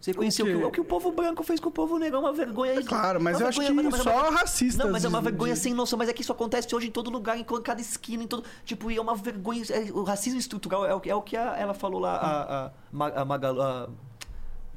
Você 0.00 0.12
reconhecer 0.12 0.42
o, 0.42 0.46
que, 0.46 0.54
o 0.54 0.70
que 0.70 0.80
o 0.80 0.84
povo 0.84 1.12
branco 1.12 1.42
fez 1.42 1.60
com 1.60 1.68
o 1.68 1.72
povo 1.72 1.98
negro 1.98 2.16
é 2.16 2.20
uma 2.20 2.32
vergonha. 2.32 2.72
É 2.72 2.82
claro, 2.82 3.20
mas 3.20 3.38
eu 3.38 3.46
acho 3.46 3.60
vergonha, 3.60 3.82
que 3.82 3.90
mas- 3.92 4.02
só 4.02 4.30
racistas. 4.30 4.82
Não, 4.86 4.90
mas 4.92 5.04
é 5.04 5.08
uma 5.08 5.20
vergonha 5.20 5.52
de- 5.52 5.58
sem 5.60 5.74
noção. 5.74 5.98
Mas 5.98 6.08
é 6.08 6.12
que 6.14 6.22
isso 6.22 6.32
acontece 6.32 6.74
hoje 6.74 6.86
em 6.88 6.90
todo 6.90 7.10
lugar, 7.10 7.36
em 7.38 7.44
cada 7.44 7.82
esquina, 7.82 8.22
em 8.22 8.26
todo. 8.26 8.42
Tipo, 8.64 8.90
e 8.90 8.96
é 8.96 9.00
uma 9.00 9.14
vergonha. 9.14 9.62
é- 9.68 9.92
o 9.92 10.02
racismo 10.02 10.38
estrutural 10.40 10.86
é 10.86 10.94
o, 10.94 11.00
que- 11.00 11.10
é 11.10 11.14
o 11.14 11.20
que 11.20 11.36
a- 11.36 11.54
ela 11.58 11.74
falou 11.74 12.00
lá, 12.00 12.16
a, 12.16 12.66
a, 12.66 13.20
a 13.20 13.24
Magalu- 13.26 13.60
a 13.60 13.88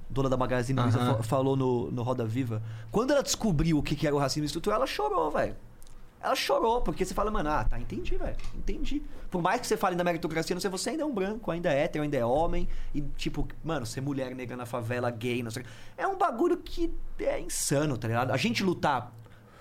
dona 0.09 0.29
da 0.29 0.35
Magazine 0.35 0.79
Luiza 0.81 0.99
Aham. 0.99 1.15
fa- 1.15 1.23
falou 1.23 1.55
no, 1.55 1.89
no 1.89 2.03
Roda 2.03 2.25
Viva. 2.25 2.61
Quando 2.91 3.11
ela 3.11 3.23
descobriu 3.23 3.77
o 3.77 3.81
que, 3.81 3.95
que 3.95 4.05
era 4.05 4.13
o 4.15 4.19
racismo 4.19 4.45
estrutural, 4.45 4.77
ela 4.79 4.87
chorou, 4.87 5.31
velho. 5.31 5.55
Ela 6.23 6.35
chorou, 6.35 6.81
porque 6.81 7.03
você 7.03 7.13
fala, 7.13 7.29
mano, 7.29 7.49
ah, 7.49 7.65
tá, 7.65 7.77
entendi, 7.77 8.15
velho. 8.15 8.37
Entendi. 8.55 9.03
Por 9.29 9.41
mais 9.41 9.59
que 9.59 9.67
você 9.67 9.75
fale 9.75 9.93
da 9.93 10.05
meritocracia, 10.05 10.55
não 10.55 10.61
sei, 10.61 10.71
você 10.71 10.91
ainda 10.91 11.03
é 11.03 11.05
um 11.05 11.13
branco, 11.13 11.51
ainda 11.51 11.71
é 11.73 11.83
hétero, 11.83 12.03
ainda 12.03 12.15
é 12.15 12.25
homem. 12.25 12.67
E, 12.95 13.01
tipo, 13.01 13.45
mano, 13.61 13.85
ser 13.85 13.99
mulher 13.99 14.33
negra 14.33 14.55
na 14.55 14.65
favela, 14.65 15.11
gay, 15.11 15.43
não 15.43 15.51
sei. 15.51 15.65
É 15.97 16.07
um 16.07 16.17
bagulho 16.17 16.55
que 16.55 16.93
é 17.19 17.41
insano, 17.41 17.97
tá 17.97 18.07
ligado? 18.07 18.31
A 18.31 18.37
gente 18.37 18.63
lutar 18.63 19.13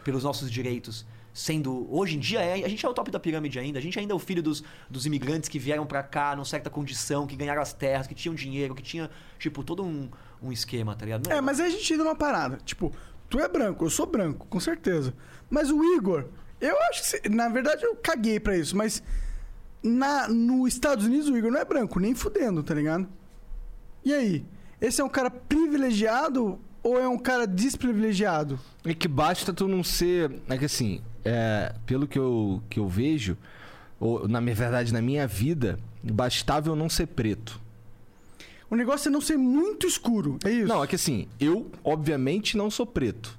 pelos 0.04 0.22
nossos 0.22 0.48
direitos, 0.48 1.04
sendo. 1.34 1.92
Hoje 1.92 2.16
em 2.16 2.20
dia, 2.20 2.40
é, 2.40 2.64
a 2.64 2.68
gente 2.68 2.86
é 2.86 2.88
o 2.88 2.94
top 2.94 3.10
da 3.10 3.18
pirâmide 3.18 3.58
ainda. 3.58 3.80
A 3.80 3.82
gente 3.82 3.98
ainda 3.98 4.12
é 4.12 4.16
o 4.16 4.20
filho 4.20 4.42
dos, 4.42 4.62
dos 4.88 5.04
imigrantes 5.04 5.48
que 5.48 5.58
vieram 5.58 5.84
pra 5.84 6.02
cá 6.04 6.36
numa 6.36 6.44
certa 6.44 6.70
condição, 6.70 7.26
que 7.26 7.34
ganharam 7.34 7.60
as 7.60 7.72
terras, 7.72 8.06
que 8.06 8.14
tinham 8.14 8.36
dinheiro, 8.36 8.72
que 8.72 8.82
tinha, 8.82 9.10
tipo, 9.36 9.64
todo 9.64 9.82
um, 9.82 10.08
um 10.40 10.52
esquema, 10.52 10.94
tá 10.94 11.04
ligado? 11.04 11.28
É, 11.28 11.40
mas 11.40 11.58
aí 11.58 11.66
a 11.66 11.70
gente 11.70 11.92
entra 11.92 12.04
numa 12.04 12.16
parada. 12.16 12.58
Tipo, 12.64 12.92
tu 13.28 13.40
é 13.40 13.48
branco, 13.48 13.84
eu 13.84 13.90
sou 13.90 14.06
branco, 14.06 14.46
com 14.46 14.60
certeza. 14.60 15.12
Mas 15.50 15.70
o 15.70 15.82
Igor, 15.96 16.26
eu 16.62 16.76
acho 16.88 17.20
que. 17.20 17.28
na 17.28 17.48
verdade, 17.48 17.84
eu 17.84 17.96
caguei 17.96 18.40
pra 18.40 18.56
isso, 18.56 18.76
mas. 18.76 19.02
Na, 19.82 20.28
nos 20.28 20.72
Estados 20.72 21.04
Unidos, 21.04 21.28
o 21.28 21.36
Igor 21.36 21.50
não 21.50 21.58
é 21.58 21.64
branco, 21.64 21.98
nem 21.98 22.14
fudendo, 22.14 22.62
tá 22.62 22.72
ligado? 22.72 23.08
E 24.04 24.12
aí? 24.12 24.44
Esse 24.80 25.00
é 25.00 25.04
um 25.04 25.08
cara 25.08 25.28
privilegiado 25.30 26.58
ou 26.82 27.00
é 27.00 27.08
um 27.08 27.18
cara 27.18 27.46
desprivilegiado? 27.46 28.58
É 28.84 28.94
que 28.94 29.06
basta 29.08 29.52
tu 29.52 29.68
não 29.68 29.82
ser. 29.82 30.40
É 30.48 30.58
que 30.58 30.64
assim, 30.64 31.00
é, 31.24 31.74
pelo 31.86 32.06
que 32.06 32.18
eu, 32.18 32.62
que 32.68 32.80
eu 32.80 32.88
vejo, 32.88 33.36
ou 33.98 34.26
na 34.28 34.40
minha 34.40 34.54
verdade, 34.54 34.92
na 34.92 35.00
minha 35.02 35.26
vida, 35.26 35.78
bastava 36.02 36.68
eu 36.68 36.76
não 36.76 36.88
ser 36.88 37.06
preto. 37.06 37.60
O 38.68 38.74
negócio 38.74 39.08
é 39.08 39.12
não 39.12 39.20
ser 39.20 39.36
muito 39.36 39.86
escuro, 39.86 40.38
é 40.44 40.50
isso? 40.50 40.66
Não, 40.66 40.82
é 40.82 40.86
que 40.86 40.96
assim, 40.96 41.28
eu, 41.38 41.70
obviamente, 41.84 42.56
não 42.56 42.70
sou 42.70 42.86
preto. 42.86 43.38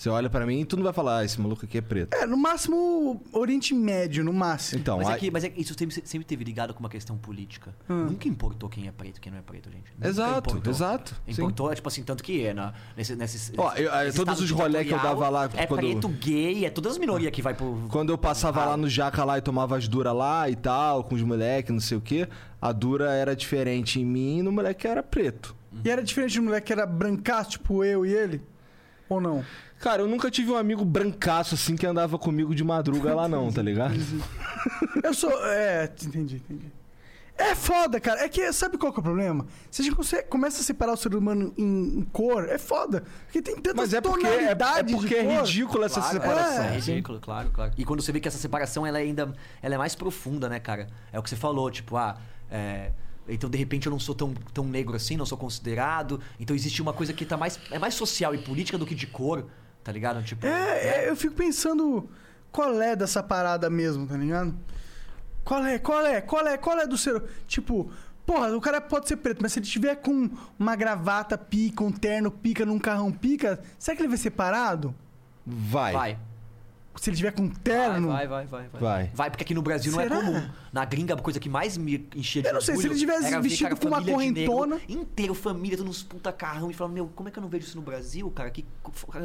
Você 0.00 0.08
olha 0.08 0.30
pra 0.30 0.46
mim 0.46 0.60
e 0.60 0.64
tu 0.64 0.78
não 0.78 0.84
vai 0.84 0.94
falar, 0.94 1.18
ah, 1.18 1.24
esse 1.26 1.38
maluco 1.38 1.62
aqui 1.66 1.76
é 1.76 1.82
preto. 1.82 2.14
É, 2.14 2.24
no 2.24 2.34
máximo 2.34 3.20
Oriente 3.34 3.74
Médio, 3.74 4.24
no 4.24 4.32
máximo. 4.32 4.80
Então, 4.80 4.96
Mas 4.96 5.10
é, 5.10 5.18
que, 5.18 5.30
mas 5.30 5.44
é 5.44 5.50
que 5.50 5.60
isso 5.60 5.74
sempre, 5.78 5.94
sempre 6.06 6.24
teve 6.24 6.42
ligado 6.42 6.72
com 6.72 6.80
uma 6.80 6.88
questão 6.88 7.18
política. 7.18 7.74
Nunca 7.86 8.26
importou 8.26 8.66
quem 8.70 8.88
é 8.88 8.92
preto 8.92 9.18
e 9.18 9.20
quem 9.20 9.30
não 9.30 9.38
é 9.38 9.42
preto, 9.42 9.70
gente. 9.70 9.92
Nunca 9.94 10.08
Exato, 10.08 10.50
importou. 10.52 10.72
exato, 10.72 11.14
sim. 11.26 11.32
Importou, 11.32 11.74
tipo 11.74 11.86
assim, 11.86 12.02
tanto 12.02 12.24
que 12.24 12.46
é 12.46 12.54
na, 12.54 12.72
nesse, 12.96 13.14
nesses. 13.14 13.52
Ó, 13.58 13.74
eu- 13.74 13.94
nesse 14.06 14.16
todos 14.16 14.40
os 14.40 14.50
rolê 14.50 14.86
que 14.86 14.94
eu 14.94 14.98
dava 14.98 15.28
lá 15.28 15.50
É 15.54 15.66
quando- 15.66 15.80
preto, 15.80 16.08
gay, 16.08 16.64
é 16.64 16.70
todas 16.70 16.92
as 16.92 16.98
minorias 16.98 17.30
que 17.30 17.42
vai 17.42 17.52
pro. 17.52 17.86
Quando 17.90 18.08
eu 18.10 18.16
passava 18.16 18.62
Ah. 18.62 18.70
lá 18.70 18.76
no 18.78 18.88
Jaca 18.88 19.22
lá 19.22 19.36
e 19.36 19.42
tomava 19.42 19.76
as 19.76 19.86
duras 19.86 20.14
lá 20.16 20.48
e 20.48 20.56
tal, 20.56 21.04
com 21.04 21.14
os 21.14 21.22
moleques, 21.22 21.70
não 21.74 21.78
sei 21.80 21.98
o 21.98 22.00
quê, 22.00 22.26
a 22.58 22.72
dura 22.72 23.12
era 23.12 23.36
diferente 23.36 24.00
em 24.00 24.06
mim 24.06 24.38
e 24.38 24.42
no 24.42 24.50
moleque 24.50 24.86
era 24.86 25.02
preto. 25.02 25.54
E 25.84 25.90
era 25.90 26.02
diferente 26.02 26.40
um 26.40 26.44
moleque 26.44 26.68
que 26.68 26.72
era 26.72 26.86
brancaço, 26.86 27.50
tipo 27.50 27.84
eu 27.84 28.06
e 28.06 28.14
ele? 28.14 28.40
Ou 29.10 29.20
não? 29.20 29.44
Cara, 29.80 30.02
eu 30.02 30.08
nunca 30.08 30.30
tive 30.30 30.50
um 30.52 30.56
amigo 30.56 30.84
brancaço 30.84 31.54
assim 31.56 31.76
que 31.76 31.84
andava 31.84 32.16
comigo 32.18 32.54
de 32.54 32.62
madruga 32.64 33.12
lá 33.14 33.26
não, 33.28 33.50
tá 33.52 33.60
ligado? 33.60 33.94
Eu 35.02 35.12
sou. 35.12 35.32
É, 35.46 35.90
entendi, 36.06 36.36
entendi. 36.36 36.66
É 37.36 37.54
foda, 37.54 37.98
cara. 37.98 38.20
É 38.22 38.28
que 38.28 38.52
sabe 38.52 38.76
qual 38.76 38.92
que 38.92 38.98
é 38.98 39.00
o 39.00 39.02
problema? 39.02 39.46
Se 39.70 39.80
a 39.80 39.84
gente 39.84 39.96
consegue- 39.96 40.28
começa 40.28 40.60
a 40.60 40.62
separar 40.62 40.92
o 40.92 40.96
ser 40.96 41.14
humano 41.14 41.54
em, 41.56 41.98
em 41.98 42.02
cor, 42.12 42.46
é 42.48 42.58
foda. 42.58 43.02
Porque 43.24 43.40
tem 43.40 43.54
tantas 43.56 43.74
Mas 43.74 43.94
é 43.94 44.00
porque 44.02 44.26
é, 44.26 44.50
é 44.50 44.54
porque 44.54 45.08
de 45.08 45.16
é 45.16 45.38
ridícula 45.40 45.86
essa 45.86 46.00
Claro, 46.02 46.20
separação. 46.20 46.64
É, 46.64 46.70
ridículo, 46.76 47.18
claro, 47.18 47.50
claro. 47.50 47.72
E 47.78 47.84
quando 47.84 48.02
você 48.02 48.12
vê 48.12 48.20
que 48.20 48.28
essa 48.28 48.36
separação 48.36 48.86
ela 48.86 48.98
é 48.98 49.02
ainda 49.02 49.32
ela 49.62 49.74
é 49.74 49.78
mais 49.78 49.94
profunda, 49.94 50.50
né, 50.50 50.60
cara? 50.60 50.86
É 51.10 51.18
o 51.18 51.22
que 51.22 51.30
você 51.30 51.36
falou, 51.36 51.70
tipo, 51.70 51.96
ah, 51.96 52.18
é, 52.50 52.90
então 53.30 53.48
de 53.48 53.56
repente 53.56 53.86
eu 53.86 53.90
não 53.90 54.00
sou 54.00 54.14
tão, 54.14 54.34
tão 54.52 54.64
negro 54.64 54.96
assim, 54.96 55.16
não 55.16 55.26
sou 55.26 55.38
considerado. 55.38 56.20
Então 56.38 56.54
existe 56.54 56.82
uma 56.82 56.92
coisa 56.92 57.12
que 57.12 57.24
tá 57.24 57.36
mais 57.36 57.58
é 57.70 57.78
mais 57.78 57.94
social 57.94 58.34
e 58.34 58.38
política 58.38 58.76
do 58.76 58.86
que 58.86 58.94
de 58.94 59.06
cor, 59.06 59.46
tá 59.82 59.92
ligado? 59.92 60.22
Tipo, 60.22 60.46
É, 60.46 61.04
é, 61.04 61.10
eu 61.10 61.16
fico 61.16 61.34
pensando 61.34 62.08
qual 62.50 62.80
é 62.80 62.96
dessa 62.96 63.22
parada 63.22 63.70
mesmo, 63.70 64.06
tá 64.06 64.16
ligado? 64.16 64.54
Qual 65.44 65.64
é, 65.64 65.78
qual 65.78 66.06
é, 66.06 66.20
qual 66.20 66.46
é, 66.46 66.56
qual 66.58 66.78
é 66.78 66.86
do 66.86 66.98
ser. 66.98 67.22
Tipo, 67.46 67.90
porra, 68.26 68.56
o 68.56 68.60
cara 68.60 68.80
pode 68.80 69.08
ser 69.08 69.16
preto, 69.16 69.40
mas 69.40 69.52
se 69.52 69.58
ele 69.58 69.66
tiver 69.66 69.96
com 69.96 70.30
uma 70.58 70.76
gravata 70.76 71.36
pica, 71.38 71.82
um 71.82 71.90
terno 71.90 72.30
pica, 72.30 72.64
num 72.64 72.78
carrão 72.78 73.10
pica, 73.10 73.60
será 73.78 73.96
que 73.96 74.02
ele 74.02 74.08
vai 74.08 74.18
ser 74.18 74.30
parado? 74.30 74.94
Vai. 75.46 75.92
vai. 75.92 76.18
Se 76.96 77.08
ele 77.08 77.16
tiver 77.16 77.30
com 77.32 77.48
terno. 77.48 78.08
Vai, 78.08 78.26
vai, 78.26 78.46
vai, 78.46 78.68
vai. 78.68 78.80
Vai. 78.80 79.10
Vai, 79.14 79.30
porque 79.30 79.44
aqui 79.44 79.54
no 79.54 79.62
Brasil 79.62 79.92
não 79.92 80.00
Será? 80.00 80.16
é 80.16 80.20
comum. 80.20 80.48
Na 80.72 80.84
gringa, 80.84 81.14
a 81.14 81.16
coisa 81.16 81.38
que 81.40 81.48
mais 81.48 81.78
me 81.78 82.06
enchia 82.14 82.42
de 82.42 82.48
Eu 82.48 82.54
não 82.54 82.60
sei, 82.60 82.76
se 82.76 82.86
ele 82.86 82.94
tivesse 82.96 83.38
vestido 83.40 83.76
com 83.76 83.86
uma 83.88 83.98
negro 84.00 84.14
correntona. 84.14 84.80
Inteiro, 84.88 85.32
família, 85.34 85.76
todos 85.78 85.98
uns 85.98 86.02
puta 86.02 86.32
carrão. 86.32 86.70
E 86.70 86.74
falava, 86.74 86.92
meu, 86.94 87.06
como 87.14 87.28
é 87.28 87.32
que 87.32 87.38
eu 87.38 87.42
não 87.42 87.48
vejo 87.48 87.64
isso 87.66 87.76
no 87.76 87.82
Brasil, 87.82 88.28
cara? 88.32 88.50
Que, 88.50 88.66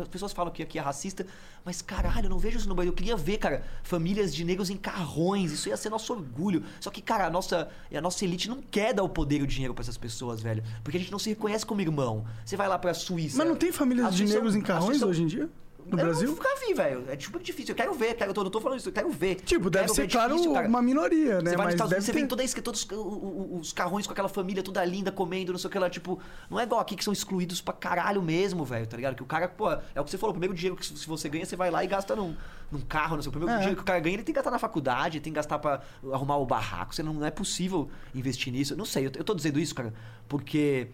as 0.02 0.08
pessoas 0.08 0.32
falam 0.32 0.54
que 0.54 0.62
aqui 0.64 0.78
é 0.78 0.82
racista, 0.82 1.26
mas 1.66 1.82
caralho, 1.82 2.28
eu 2.28 2.30
não 2.30 2.40
vejo 2.40 2.58
isso 2.58 2.70
no 2.70 2.76
Brasil. 2.76 2.92
Eu 2.92 2.96
queria 2.96 3.18
ver, 3.18 3.38
cara, 3.40 3.64
famílias 3.84 4.34
de 4.34 4.46
negros 4.46 4.70
em 4.70 4.78
carrões. 4.78 5.52
Isso 5.52 5.68
ia 5.68 5.76
ser 5.76 5.90
nosso 5.90 6.14
orgulho. 6.14 6.64
Só 6.80 6.90
que, 6.90 7.02
cara, 7.02 7.26
a 7.26 7.30
nossa, 7.30 7.68
a 7.94 8.02
nossa 8.02 8.24
elite 8.24 8.48
não 8.48 8.62
quer 8.62 8.94
dar 8.94 9.04
o 9.04 9.10
poder 9.10 9.40
e 9.40 9.44
o 9.44 9.48
dinheiro 9.48 9.74
pra 9.74 9.82
essas 9.82 9.98
pessoas, 9.98 10.42
velho. 10.42 10.64
Porque 10.84 10.98
a 10.98 11.00
gente 11.00 11.12
não 11.12 11.20
se 11.20 11.30
reconhece 11.30 11.66
como 11.66 11.82
irmão. 11.82 12.26
Você 12.46 12.56
vai 12.56 12.68
lá 12.68 12.78
pra 12.78 12.94
Suíça. 12.94 13.38
Mas 13.38 13.48
não 13.48 13.56
tem 13.56 13.72
famílias 13.72 14.16
de 14.16 14.24
negros 14.26 14.56
em 14.56 14.62
a 14.62 14.64
carrões 14.64 15.02
um- 15.02 15.08
hoje 15.08 15.24
em 15.24 15.28
dia? 15.28 15.50
No 15.86 16.00
eu 16.00 16.06
Brasil? 16.06 16.28
nunca 16.30 16.50
vi, 16.66 16.74
velho. 16.74 17.06
É 17.08 17.16
tipo 17.16 17.40
difícil. 17.40 17.74
Eu 17.74 17.76
quero 17.76 17.94
ver, 17.94 18.18
eu 18.20 18.34
tô, 18.34 18.44
não 18.44 18.50
tô 18.50 18.60
falando 18.60 18.80
isso, 18.80 18.90
eu 18.90 18.94
quero 18.94 19.10
ver. 19.12 19.36
Tipo, 19.36 19.70
deve 19.70 19.88
ser, 19.90 20.10
claro, 20.10 20.36
difícil, 20.36 20.52
uma 20.54 20.82
minoria, 20.82 21.42
né? 21.42 21.52
Você 21.52 21.56
vai 21.56 21.58
nos 21.58 21.58
Mas 21.66 21.74
Estados 21.76 21.92
Unidos, 21.92 22.06
você 22.06 22.12
ter. 22.14 22.22
vê 22.22 22.28
toda 22.28 22.44
isso, 22.44 22.62
todos 22.64 22.84
os, 22.84 22.92
o- 22.92 22.96
o- 23.02 23.60
os 23.60 23.72
carrões 23.72 24.08
com 24.08 24.12
aquela 24.14 24.28
família 24.28 24.64
toda 24.64 24.84
linda, 24.84 25.12
comendo, 25.12 25.52
não 25.52 25.60
sei 25.60 25.68
o 25.68 25.72
que 25.72 25.78
lá. 25.78 25.88
Tipo, 25.90 26.20
não 26.50 26.60
é 26.60 26.64
igual 26.64 26.82
aqui 26.82 26.96
que 26.96 27.04
são 27.04 27.14
excluídos 27.14 27.62
pra 27.62 27.74
caralho 27.74 28.22
mesmo, 28.22 28.66
velho, 28.66 28.88
tá 28.88 28.98
ligado? 28.98 29.16
Que 29.16 29.22
o 29.22 29.28
cara, 29.28 29.48
pô, 29.48 29.72
é 29.72 30.02
o 30.02 30.04
que 30.04 30.10
você 30.10 30.18
falou, 30.18 30.32
o 30.32 30.34
primeiro 30.34 30.56
dinheiro 30.56 30.76
que 30.76 30.86
se 30.86 31.08
você 31.08 31.30
ganha, 31.30 31.46
você 31.46 31.56
vai 31.56 31.70
lá 31.70 31.84
e 31.84 31.88
gasta 31.88 32.16
num, 32.16 32.36
num 32.72 32.82
carro, 32.82 33.16
não 33.16 33.22
sei. 33.22 33.30
O 33.30 33.32
primeiro 33.32 33.54
É. 33.54 33.58
dinheiro 33.58 33.76
que 33.76 33.84
o 33.84 33.86
cara 33.86 34.00
ganha, 34.00 34.16
ele 34.16 34.24
tem 34.24 34.34
que 34.34 34.38
gastar 34.38 34.50
na 34.52 34.58
faculdade, 34.60 35.20
tem 35.20 35.32
que 35.32 35.36
gastar 35.38 35.60
pra 35.60 35.82
arrumar 36.12 36.38
o 36.38 36.46
barraco. 36.48 36.96
Você 36.96 37.04
não, 37.04 37.14
não 37.14 37.26
é 37.28 37.32
possível 37.32 37.88
investir 38.16 38.52
nisso. 38.52 38.76
Não 38.76 38.86
sei, 38.86 39.06
eu, 39.06 39.12
eu 39.16 39.24
tô 39.24 39.36
dizendo 39.36 39.60
isso, 39.60 39.76
cara, 39.76 39.94
porque 40.28 40.88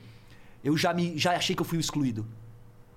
eu 0.64 0.76
já, 0.76 0.94
me, 0.94 1.18
já 1.18 1.32
achei 1.36 1.56
que 1.56 1.62
eu 1.62 1.66
fui 1.66 1.80
excluído. 1.80 2.26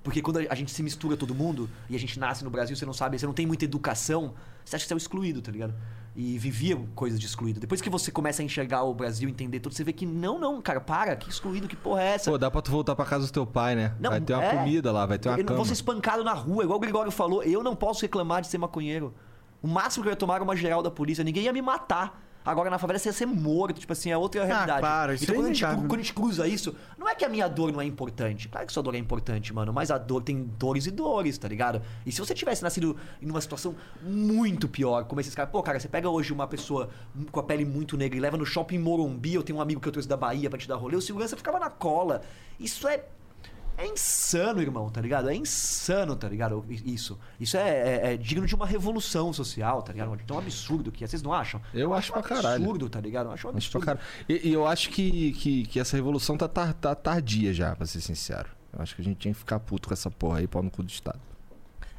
Porque 0.04 0.20
quando 0.20 0.40
a 0.48 0.54
gente 0.54 0.70
se 0.70 0.82
mistura 0.82 1.16
todo 1.16 1.34
mundo 1.34 1.68
e 1.88 1.96
a 1.96 1.98
gente 1.98 2.20
nasce 2.20 2.44
no 2.44 2.50
Brasil, 2.50 2.76
você 2.76 2.84
não 2.84 2.92
sabe, 2.92 3.18
você 3.18 3.24
não 3.24 3.32
tem 3.32 3.46
muita 3.46 3.64
educação, 3.64 4.34
você 4.62 4.76
acha 4.76 4.84
que 4.84 4.88
você 4.88 4.92
é 4.92 4.96
o 4.96 4.98
excluído, 4.98 5.40
tá 5.40 5.50
ligado? 5.50 5.74
E 6.14 6.38
vivia 6.38 6.76
coisas 6.94 7.18
de 7.18 7.24
excluído. 7.24 7.58
Depois 7.58 7.80
que 7.80 7.88
você 7.88 8.12
começa 8.12 8.42
a 8.42 8.44
enxergar 8.44 8.82
o 8.82 8.92
Brasil, 8.92 9.30
entender 9.30 9.60
tudo, 9.60 9.74
você 9.74 9.82
vê 9.82 9.94
que 9.94 10.04
não, 10.04 10.38
não, 10.38 10.60
cara, 10.60 10.78
para, 10.78 11.16
que 11.16 11.30
excluído, 11.30 11.66
que 11.66 11.74
porra 11.74 12.02
é 12.02 12.06
essa? 12.16 12.30
Pô, 12.30 12.36
dá 12.36 12.50
pra 12.50 12.60
tu 12.60 12.70
voltar 12.70 12.94
pra 12.94 13.06
casa 13.06 13.26
do 13.26 13.32
teu 13.32 13.46
pai, 13.46 13.74
né? 13.74 13.94
Não, 13.98 14.10
vai 14.10 14.20
ter 14.20 14.34
uma 14.34 14.44
é. 14.44 14.54
comida 14.54 14.92
lá, 14.92 15.06
vai 15.06 15.18
ter 15.18 15.30
uma 15.30 15.38
eu 15.38 15.44
cama. 15.44 15.56
vou 15.56 15.64
ser 15.64 15.72
espancado 15.72 16.22
na 16.22 16.34
rua, 16.34 16.64
igual 16.64 16.76
o 16.76 16.80
Gregório 16.80 17.10
falou, 17.10 17.42
eu 17.42 17.62
não 17.62 17.74
posso 17.74 18.02
reclamar 18.02 18.42
de 18.42 18.48
ser 18.48 18.58
maconheiro. 18.58 19.14
O 19.62 19.66
máximo 19.66 20.02
que 20.02 20.08
eu 20.10 20.12
ia 20.12 20.16
tomar 20.16 20.34
era 20.34 20.44
uma 20.44 20.54
geral 20.54 20.82
da 20.82 20.90
polícia, 20.90 21.24
ninguém 21.24 21.44
ia 21.44 21.52
me 21.52 21.62
matar. 21.62 22.23
Agora 22.44 22.68
na 22.68 22.78
favela 22.78 22.98
você 22.98 23.08
ia 23.08 23.12
ser 23.12 23.26
morto, 23.26 23.80
tipo 23.80 23.92
assim, 23.92 24.10
é 24.10 24.16
outra 24.16 24.44
realidade. 24.44 24.80
para, 24.80 25.14
isso 25.14 25.24
então 25.24 25.34
é 25.34 25.38
quando 25.38 25.46
a, 25.46 25.52
gente, 25.54 25.64
quando 25.64 25.94
a 25.94 25.96
gente 25.98 26.12
cruza 26.12 26.46
isso, 26.46 26.74
não 26.98 27.08
é 27.08 27.14
que 27.14 27.24
a 27.24 27.28
minha 27.28 27.48
dor 27.48 27.72
não 27.72 27.80
é 27.80 27.84
importante. 27.84 28.48
Claro 28.48 28.66
que 28.66 28.72
sua 28.72 28.82
dor 28.82 28.94
é 28.94 28.98
importante, 28.98 29.52
mano, 29.54 29.72
mas 29.72 29.90
a 29.90 29.96
dor 29.96 30.22
tem 30.22 30.44
dores 30.58 30.86
e 30.86 30.90
dores, 30.90 31.38
tá 31.38 31.48
ligado? 31.48 31.80
E 32.04 32.12
se 32.12 32.18
você 32.18 32.34
tivesse 32.34 32.62
nascido 32.62 32.96
em 33.22 33.30
uma 33.30 33.40
situação 33.40 33.74
muito 34.02 34.68
pior, 34.68 35.04
como 35.04 35.20
esses 35.20 35.34
caras, 35.34 35.50
pô, 35.50 35.62
cara, 35.62 35.80
você 35.80 35.88
pega 35.88 36.08
hoje 36.10 36.32
uma 36.32 36.46
pessoa 36.46 36.90
com 37.32 37.40
a 37.40 37.42
pele 37.42 37.64
muito 37.64 37.96
negra 37.96 38.16
e 38.16 38.20
leva 38.20 38.36
no 38.36 38.44
shopping 38.44 38.78
Morumbi, 38.78 39.34
eu 39.34 39.42
tenho 39.42 39.58
um 39.58 39.62
amigo 39.62 39.80
que 39.80 39.88
eu 39.88 39.92
trouxe 39.92 40.08
da 40.08 40.16
Bahia 40.16 40.50
pra 40.50 40.58
te 40.58 40.68
dar 40.68 40.76
rolê, 40.76 40.96
o 40.96 41.00
segurança 41.00 41.36
ficava 41.36 41.58
na 41.58 41.70
cola. 41.70 42.20
Isso 42.60 42.86
é 42.86 43.04
é 43.76 43.86
insano, 43.86 44.60
irmão, 44.62 44.88
tá 44.90 45.00
ligado? 45.00 45.28
É 45.28 45.34
insano, 45.34 46.14
tá 46.16 46.28
ligado? 46.28 46.64
Isso. 46.84 47.18
Isso 47.40 47.56
é, 47.56 47.68
é- 47.70 48.14
é 48.14 48.16
digno 48.16 48.46
de 48.46 48.54
uma 48.54 48.66
revolução 48.66 49.32
social, 49.32 49.82
tá 49.82 49.92
ligado? 49.92 50.16
É 50.28 50.32
um 50.32 50.38
absurdo 50.38 50.92
que 50.92 51.06
vocês 51.06 51.22
não 51.22 51.32
acham? 51.32 51.60
Eu 51.72 51.92
acho 51.94 52.12
pra 52.12 52.20
um 52.20 52.24
caralho. 52.24 52.62
absurdo, 52.62 52.88
tá 52.88 53.00
ligado? 53.00 53.26
Eu 53.26 53.32
acho 53.32 53.46
um 53.48 53.56
Acho 53.56 53.70
pra 53.70 53.78
absurdo. 53.80 53.84
caralho. 53.86 54.06
E, 54.28 54.48
e 54.48 54.52
eu 54.52 54.66
acho 54.66 54.90
que, 54.90 55.32
que, 55.32 55.66
que 55.66 55.80
essa 55.80 55.96
revolução 55.96 56.36
tá, 56.36 56.46
tar- 56.48 56.74
tá 56.74 56.94
tardia 56.94 57.52
já, 57.52 57.74
pra 57.74 57.86
ser 57.86 58.00
sincero. 58.00 58.48
Eu 58.72 58.82
acho 58.82 58.94
que 58.96 59.02
a 59.02 59.04
gente 59.04 59.18
tinha 59.18 59.32
que 59.32 59.38
ficar 59.38 59.60
puto 59.60 59.88
com 59.88 59.94
essa 59.94 60.10
porra 60.10 60.38
aí, 60.38 60.46
pau 60.46 60.62
no 60.62 60.70
cu 60.70 60.82
do 60.82 60.88
Estado. 60.90 61.20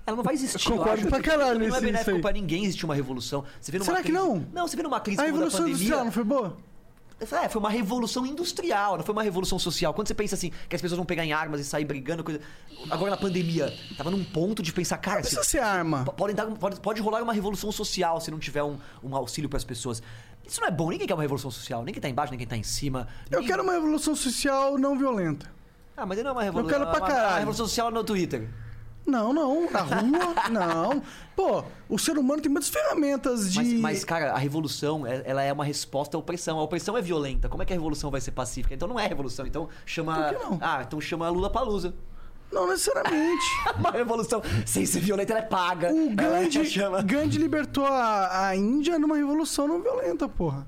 Ela 0.08 0.18
não 0.18 0.24
vai 0.24 0.34
existir. 0.36 0.70
Eu 0.70 0.78
concordo 0.78 1.00
acho. 1.02 1.08
pra 1.10 1.20
caralho 1.22 1.68
Não 1.68 1.76
é 1.76 1.82
benéfico 1.82 2.20
pra 2.22 2.32
ninguém 2.32 2.64
existir 2.64 2.86
uma 2.86 2.94
revolução. 2.94 3.44
Você 3.60 3.72
vê 3.72 3.80
numa 3.80 3.86
Será 3.86 3.98
que 3.98 4.04
crise- 4.12 4.18
não? 4.18 4.46
Não, 4.54 4.68
você 4.68 4.76
vê 4.78 4.84
numa 4.84 5.00
crise 5.00 5.20
A 5.20 5.24
Revolução 5.26 5.62
pandemia. 5.62 5.74
Industrial 5.76 6.06
não 6.06 6.12
foi 6.12 6.24
boa? 6.24 6.58
É, 7.20 7.48
foi 7.48 7.60
uma 7.60 7.70
revolução 7.70 8.26
industrial, 8.26 8.98
não 8.98 9.04
foi 9.04 9.14
uma 9.14 9.24
revolução 9.24 9.58
social. 9.58 9.94
Quando 9.94 10.08
você 10.08 10.14
pensa 10.14 10.36
assim, 10.36 10.52
que 10.68 10.76
as 10.76 10.82
pessoas 10.82 10.98
vão 10.98 11.06
pegar 11.06 11.24
em 11.26 11.32
armas 11.32 11.62
e 11.62 11.64
sair 11.64 11.86
brigando, 11.86 12.24
coisa. 12.24 12.42
Agora 12.90 13.12
na 13.12 13.18
pandemia, 13.18 13.74
tava 13.98 14.12
num 14.12 14.24
ponto 14.24 14.62
de 14.62 14.74
pensar, 14.74 14.98
cara, 14.98 15.18
Não 15.20 15.24
se- 15.24 15.36
precisa 15.36 15.50
ser 15.50 15.60
arma. 15.60 16.04
po- 16.04 16.12
pode, 16.14 16.34
dar, 16.34 16.46
pode, 16.48 16.80
pode 16.82 17.02
rolar 17.02 17.24
uma 17.24 17.32
revolução 17.34 17.72
social 17.72 18.20
se 18.20 18.30
não 18.30 18.38
tiver 18.38 18.64
um, 18.64 18.78
um 19.02 19.16
auxílio 19.16 19.50
pras 19.50 19.64
pessoas. 19.64 20.04
Isso 20.46 20.60
não 20.60 20.68
é 20.68 20.72
bom, 20.72 20.90
ninguém 20.90 21.08
quer 21.08 21.14
uma 21.14 21.24
revolução 21.24 21.50
social, 21.50 21.84
nem 21.84 21.94
quem 21.94 22.02
tá 22.02 22.10
embaixo, 22.10 22.32
nem 22.32 22.38
quem 22.38 22.48
tá 22.48 22.58
em 22.58 22.64
cima. 22.64 23.08
Eu 23.32 23.40
ninguém- 23.40 23.48
quero 23.48 23.64
uma 23.64 23.74
revolução 23.74 24.14
social 24.16 24.78
não 24.78 24.98
violenta. 24.98 25.50
Ah, 25.96 26.06
mas 26.06 26.18
não 26.22 26.32
é 26.32 26.34
uma 26.34 26.44
revolução. 26.44 26.78
quero 26.80 26.92
pra 26.92 27.00
uma, 27.00 27.08
caralho. 27.08 27.30
uma 27.32 27.40
revolução 27.40 27.66
social 27.66 27.90
no 27.90 28.04
Twitter. 28.04 28.50
Não, 29.06 29.32
não. 29.32 29.70
Na 29.72 29.82
rua, 29.86 30.50
não. 30.50 31.02
Pô, 31.36 31.64
o 31.88 32.00
ser 32.00 32.18
humano 32.18 32.42
tem 32.42 32.52
muitas 32.52 32.70
ferramentas 32.70 33.52
de. 33.52 33.58
Mas, 33.60 33.74
mas, 33.80 34.04
cara, 34.06 34.32
a 34.34 34.38
revolução, 34.38 35.06
é- 35.06 35.22
ela 35.26 35.44
é 35.44 35.54
uma 35.54 35.64
resposta 35.66 36.18
à 36.18 36.20
opressão. 36.20 36.58
A 36.60 36.64
opressão 36.64 36.98
é 36.98 37.02
violenta. 37.02 37.48
Como 37.48 37.62
é 37.62 37.66
que 37.66 37.74
a 37.74 37.76
revolução 37.76 38.10
vai 38.10 38.20
ser 38.22 38.32
pacífica? 38.32 38.74
Então 38.74 38.88
não 38.88 39.00
é 39.00 39.06
revolução. 39.08 39.46
Então 39.46 39.70
chama. 39.86 40.16
Por 40.16 40.38
que 40.38 40.44
não? 40.46 40.58
Ah, 40.62 40.84
então 40.86 41.00
chama 41.00 41.30
Lula 41.30 41.50
Palusa. 41.50 41.94
Não 42.52 42.68
necessariamente. 42.68 43.46
Uma 43.78 43.92
revolução 43.92 44.42
sem 44.66 44.86
ser 44.86 45.00
violenta, 45.02 45.34
ela 45.34 45.40
é 45.42 45.46
paga. 45.48 45.92
O 45.94 46.16
Gandhi, 46.16 46.64
chama. 46.70 47.02
Gandhi 47.02 47.38
libertou 47.38 47.86
a, 47.86 48.48
a 48.48 48.56
Índia 48.56 48.98
numa 48.98 49.18
revolução 49.18 49.68
não 49.68 49.82
violenta, 49.82 50.28
porra. 50.30 50.66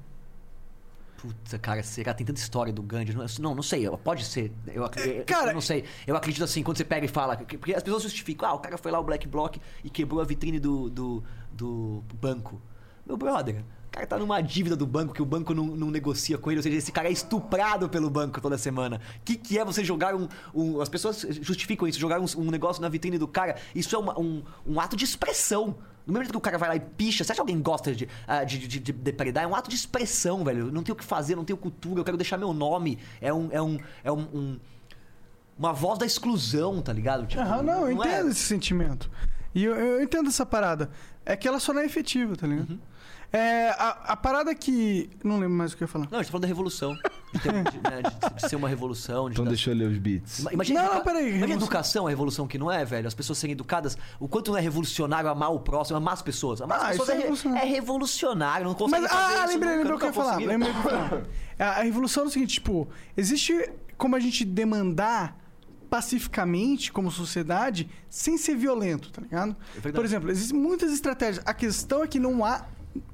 Puta, 1.22 1.58
cara, 1.58 1.82
será? 1.84 2.14
Tem 2.14 2.26
tanta 2.26 2.40
história 2.40 2.72
do 2.72 2.82
Gandhi. 2.84 3.14
Não, 3.40 3.56
não, 3.56 3.64
sei. 3.64 3.90
Pode 4.04 4.24
ser. 4.24 4.52
Eu, 4.68 4.86
ac- 4.86 5.00
eu- 5.00 5.26
cara- 5.26 5.50
eu 5.50 5.54
não 5.56 5.62
sei. 5.62 5.84
Eu 6.06 6.16
acredito 6.16 6.44
assim, 6.44 6.62
quando 6.62 6.78
você 6.78 6.84
pega 6.86 7.06
e 7.06 7.10
fala. 7.10 7.36
que- 7.38 7.58
Porque 7.58 7.74
as 7.74 7.82
pessoas 7.82 8.04
justificam. 8.04 8.48
Ah, 8.48 8.54
o 8.54 8.60
cara 8.60 8.78
foi 8.78 8.92
lá, 8.92 9.00
o 9.00 9.04
Black 9.04 9.28
Bloc, 9.28 9.58
e 9.84 9.90
quebrou 9.90 10.22
a 10.22 10.24
vitrine 10.24 10.60
do, 10.60 10.90
do, 10.90 11.24
do 11.52 12.04
banco. 12.22 12.62
Meu 13.06 13.18
brother. 13.18 13.64
O 13.88 13.90
cara 13.98 14.06
tá 14.06 14.18
numa 14.20 14.40
dívida 14.42 14.76
do 14.76 14.86
banco 14.86 15.12
que 15.14 15.22
o 15.22 15.26
banco 15.26 15.56
não, 15.56 15.66
não 15.66 15.90
negocia 15.90 16.38
com 16.38 16.52
ele. 16.52 16.60
Ou 16.60 16.64
seja, 16.64 16.78
esse 16.78 16.92
cara 16.92 17.08
é 17.08 17.12
estuprado 17.12 17.90
pelo 17.90 18.10
banco 18.12 18.40
toda 18.40 18.56
semana. 18.58 19.02
O 19.18 19.22
que, 19.26 19.36
que 19.36 19.58
é 19.58 19.66
você 19.66 19.84
jogar 19.84 20.14
um, 20.14 20.28
um- 20.54 20.82
As 20.82 20.90
pessoas 20.90 21.26
justificam 21.42 21.88
isso, 21.88 22.00
jogar 22.00 22.20
um, 22.20 22.26
um 22.38 22.52
negócio 22.52 22.80
na 22.82 22.90
vitrine 22.90 23.18
do 23.18 23.28
cara. 23.28 23.56
Isso 23.74 23.96
é 23.96 23.98
uma- 24.00 24.20
um, 24.20 24.44
um 24.68 24.80
ato 24.80 24.96
de 24.96 25.04
expressão. 25.04 25.76
No 26.08 26.14
mesmo 26.14 26.24
jeito 26.24 26.32
que 26.32 26.38
o 26.38 26.42
cara 26.42 26.58
vai 26.58 26.70
lá 26.70 26.76
e 26.76 26.80
picha, 26.80 27.24
você 27.24 27.32
acha 27.34 27.36
que 27.38 27.42
alguém 27.42 27.62
gosta 27.62 27.94
de, 27.94 28.08
ah, 28.26 28.44
de, 28.44 28.58
de, 28.66 28.80
de 28.80 28.92
depredar? 28.94 29.44
É 29.44 29.48
um 29.48 29.54
ato 29.54 29.70
de 29.70 29.76
expressão, 29.76 30.44
velho. 30.44 30.68
Eu 30.68 30.72
não 30.72 30.82
tenho 30.82 30.96
o 30.96 30.98
que 30.98 31.04
fazer, 31.04 31.36
não 31.36 31.44
tenho 31.44 31.58
cultura, 31.58 32.00
eu 32.00 32.06
quero 32.06 32.16
deixar 32.18 32.38
meu 32.38 32.54
nome. 32.54 32.98
É 33.22 33.32
um. 33.34 33.50
É 33.52 33.62
um, 33.62 33.78
é 34.06 34.12
um, 34.12 34.20
um- 34.34 34.60
uma 35.60 35.74
voz 35.74 35.98
da 36.00 36.06
exclusão, 36.06 36.82
tá 36.82 36.94
ligado? 36.94 37.26
Tipo, 37.26 37.42
Aham, 37.42 37.64
não, 37.64 37.82
eu 37.90 38.04
é- 38.04 38.08
entendo 38.08 38.30
esse 38.30 38.42
sentimento. 38.42 39.10
E 39.56 39.64
eu, 39.64 39.76
eu 39.76 40.02
entendo 40.04 40.30
essa 40.30 40.46
parada. 40.46 40.90
É 41.26 41.36
que 41.36 41.48
ela 41.48 41.60
só 41.60 41.74
não 41.74 41.82
é 41.82 41.86
efetiva, 41.86 42.36
tá 42.36 42.46
ligado? 42.48 42.70
Uhum. 42.70 42.80
É, 43.32 43.70
a, 43.72 43.90
a 44.14 44.16
parada 44.18 44.56
que. 44.56 45.10
Não 45.24 45.38
lembro 45.40 45.58
mais 45.58 45.74
o 45.74 45.78
que 45.78 45.84
eu 45.84 45.86
ia 45.86 45.92
falar. 45.92 46.08
Não, 46.10 46.18
a 46.20 46.22
gente 46.24 46.28
tá 46.28 46.32
falando 46.32 46.44
da 46.44 46.48
revolução. 46.48 46.94
De, 47.34 47.40
ter- 47.42 47.52
de- 47.52 47.78
né, 47.84 48.02
de- 48.02 48.36
de 48.36 48.50
ser 48.50 48.56
uma 48.56 48.70
revolução. 48.70 49.26
De 49.26 49.34
Então 49.34 49.44
dar- 49.44 49.50
deixa 49.52 49.70
eu 49.72 49.76
ler 49.76 49.90
os 49.90 49.98
beats. 49.98 50.40
Ima- 50.40 50.54
Imagina, 50.54 50.80
Não, 50.80 50.86
educa- 50.88 50.98
não, 50.98 51.04
peraí, 51.06 51.20
imagina 51.24 51.36
a 51.36 51.48
revolução- 51.48 51.68
educação, 51.68 52.08
a 52.08 52.10
revolução 52.10 52.48
que 52.48 52.58
não 52.58 52.72
é, 52.72 52.86
velho. 52.86 53.06
As 53.08 53.14
pessoas 53.14 53.38
serem 53.38 53.52
educadas. 53.52 53.98
O 54.18 54.30
quanto 54.30 54.52
não 54.52 54.58
é 54.58 54.62
revolucionário 54.62 55.30
amar 55.30 55.52
o 55.54 55.60
próximo, 55.60 55.98
amar 55.98 56.14
as 56.14 56.22
pessoas. 56.22 56.62
Amar 56.62 56.80
Ah, 56.80 56.84
as 56.90 56.98
pessoas 56.98 57.10
isso 57.10 57.12
é 57.12 57.14
é, 57.14 57.18
re- 57.18 57.22
revolucionário. 57.24 57.68
é 57.68 57.72
revolucionário. 57.74 58.66
Não 58.68 58.74
consegue 58.74 59.02
Mas, 59.04 59.12
fazer 59.12 59.24
ah, 59.24 59.44
isso, 59.44 59.54
lembrei, 59.54 59.76
nunca, 59.76 59.78
lembrei 59.78 59.96
o 59.96 60.00
que 60.00 60.04
eu 60.04 60.08
ia 60.08 60.14
falar. 60.14 60.38
Lembrei 60.38 60.74
falar. 60.74 61.24
A, 61.60 61.66
a 61.80 61.84
revolução 61.84 62.24
é 62.24 62.28
o 62.28 62.30
seguinte, 62.30 62.54
tipo, 62.56 62.88
existe 63.18 63.72
como 63.98 64.16
a 64.16 64.20
gente 64.22 64.46
demandar 64.46 65.38
pacificamente 65.90 66.92
como 66.92 67.10
sociedade 67.12 67.90
sem 68.10 68.38
ser 68.38 68.56
violento, 68.56 69.12
tá 69.12 69.22
ligado? 69.22 69.56
verdade. 69.74 69.96
Por 69.96 70.06
exemplo, 70.06 70.30
existem 70.32 70.58
muitas 70.58 70.92
estratégias. 70.94 71.44
A 71.46 71.54
questão 71.54 72.04
é 72.04 72.08
que 72.08 72.20
não 72.20 72.44
há, 72.46 72.66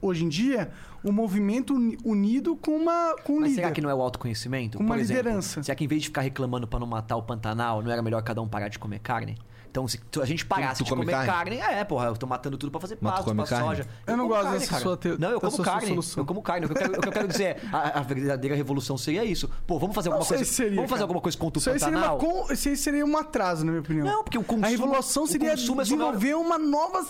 hoje 0.01 0.25
em 0.25 0.29
dia, 0.29 0.71
um 1.03 1.11
movimento 1.11 1.73
uni- 1.73 1.97
unido 2.03 2.55
com 2.55 2.71
uma 2.77 3.15
com 3.23 3.33
um 3.33 3.39
Mas 3.41 3.49
líder. 3.51 3.61
será 3.61 3.71
que 3.73 3.81
não 3.81 3.89
é 3.89 3.93
o 3.95 4.01
autoconhecimento? 4.01 4.77
Com 4.77 4.83
uma 4.83 4.97
exemplo, 4.99 5.23
liderança. 5.23 5.61
Será 5.63 5.75
que 5.75 5.83
em 5.83 5.87
vez 5.87 6.01
de 6.03 6.07
ficar 6.09 6.21
reclamando 6.21 6.67
pra 6.67 6.79
não 6.79 6.87
matar 6.87 7.15
o 7.17 7.23
Pantanal, 7.23 7.81
não 7.81 7.91
era 7.91 8.01
melhor 8.01 8.21
cada 8.23 8.41
um 8.41 8.47
parar 8.47 8.67
de 8.69 8.79
comer 8.79 8.99
carne? 8.99 9.37
Então, 9.73 9.87
se 9.87 9.99
a 10.21 10.25
gente 10.25 10.45
parasse 10.45 10.81
Tu 10.81 10.83
de 10.83 10.89
come 10.91 11.01
comer 11.01 11.13
carne? 11.25 11.57
carne, 11.57 11.79
é, 11.79 11.83
porra, 11.83 12.05
eu 12.05 12.15
tô 12.15 12.27
matando 12.27 12.59
tudo 12.59 12.69
pra 12.69 12.79
fazer 12.79 12.95
pasto, 12.97 13.33
pra 13.33 13.43
carne? 13.43 13.67
soja. 13.69 13.87
Eu 14.05 14.15
não 14.15 14.25
como 14.25 14.35
gosto 14.35 14.43
carne, 14.43 14.59
dessa 14.59 14.69
cara. 14.69 14.83
sua 14.83 14.97
te- 14.97 15.17
Não, 15.19 15.29
eu 15.31 15.39
como 15.39 15.51
sua 15.51 15.65
carne. 15.65 15.97
Eu 16.15 16.25
como 16.27 16.41
carne. 16.43 16.65
O 16.67 16.69
que 16.69 16.75
eu 16.75 16.77
quero, 16.79 16.97
o 16.99 17.01
que 17.01 17.07
eu 17.07 17.11
quero 17.11 17.27
dizer, 17.27 17.57
a, 17.73 17.99
a 17.99 18.01
verdadeira 18.03 18.55
revolução 18.55 18.99
seria 18.99 19.25
isso. 19.25 19.49
Pô, 19.65 19.79
vamos 19.79 19.95
fazer 19.95 20.09
Não 20.09 20.17
alguma 20.17 20.29
coisa. 20.29 20.45
se 20.45 20.53
seria, 20.53 20.75
vamos 20.75 20.91
fazer 20.91 20.99
cara. 20.99 21.03
alguma 21.05 21.21
coisa 21.21 21.35
contra 21.39 21.57
o 21.57 21.59
Isso 21.59 21.69
aí, 21.71 21.79
seria 21.79 21.95
Pantanal? 21.95 22.19
uma, 22.19 22.43
con- 22.45 22.53
isso 22.53 22.69
aí 22.69 22.77
seria 22.77 23.03
um 23.03 23.17
atraso, 23.17 23.65
na 23.65 23.71
minha 23.71 23.81
opinião. 23.81 24.05
Não, 24.05 24.23
porque 24.23 24.37
o 24.37 24.43
consumo- 24.43 24.63
A 24.67 24.69
revolução 24.69 25.25
seria 25.25 25.53
é 25.53 25.55
desenvolver 25.55 26.35
uma 26.35 26.59
nova 26.59 27.03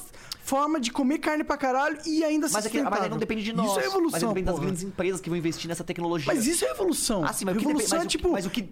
forma 0.45 0.77
de 0.79 0.91
comer 0.91 1.19
carne 1.19 1.41
pra 1.43 1.55
caralho 1.55 1.97
e 2.05 2.21
ainda 2.23 2.47
Mas, 2.51 2.65
é 2.65 2.83
mas 2.83 3.01
aí 3.01 3.09
não 3.09 3.17
depende 3.17 3.43
de 3.43 3.53
nós. 3.53 3.71
Isso 3.71 3.79
é 3.79 3.85
evolução, 3.85 4.11
Mas 4.11 4.21
depende 4.21 4.45
das 4.45 4.53
porra. 4.55 4.65
grandes 4.65 4.83
empresas 4.83 5.21
que 5.21 5.29
vão 5.29 5.37
investir 5.37 5.67
nessa 5.69 5.83
tecnologia. 5.85 6.33
Mas 6.33 6.45
isso 6.45 6.65
é 6.65 6.71
evolução. 6.71 7.23
Ah, 7.25 7.31
sim, 7.33 7.43
mas 7.45 7.55
o 7.55 7.59
que 7.59 7.65
evolução 7.65 7.97
depe- 7.99 8.03
mas 8.03 8.05
é 8.05 8.07
tipo 8.07 8.31
mas 8.31 8.45
o 8.45 8.49
que- 8.49 8.69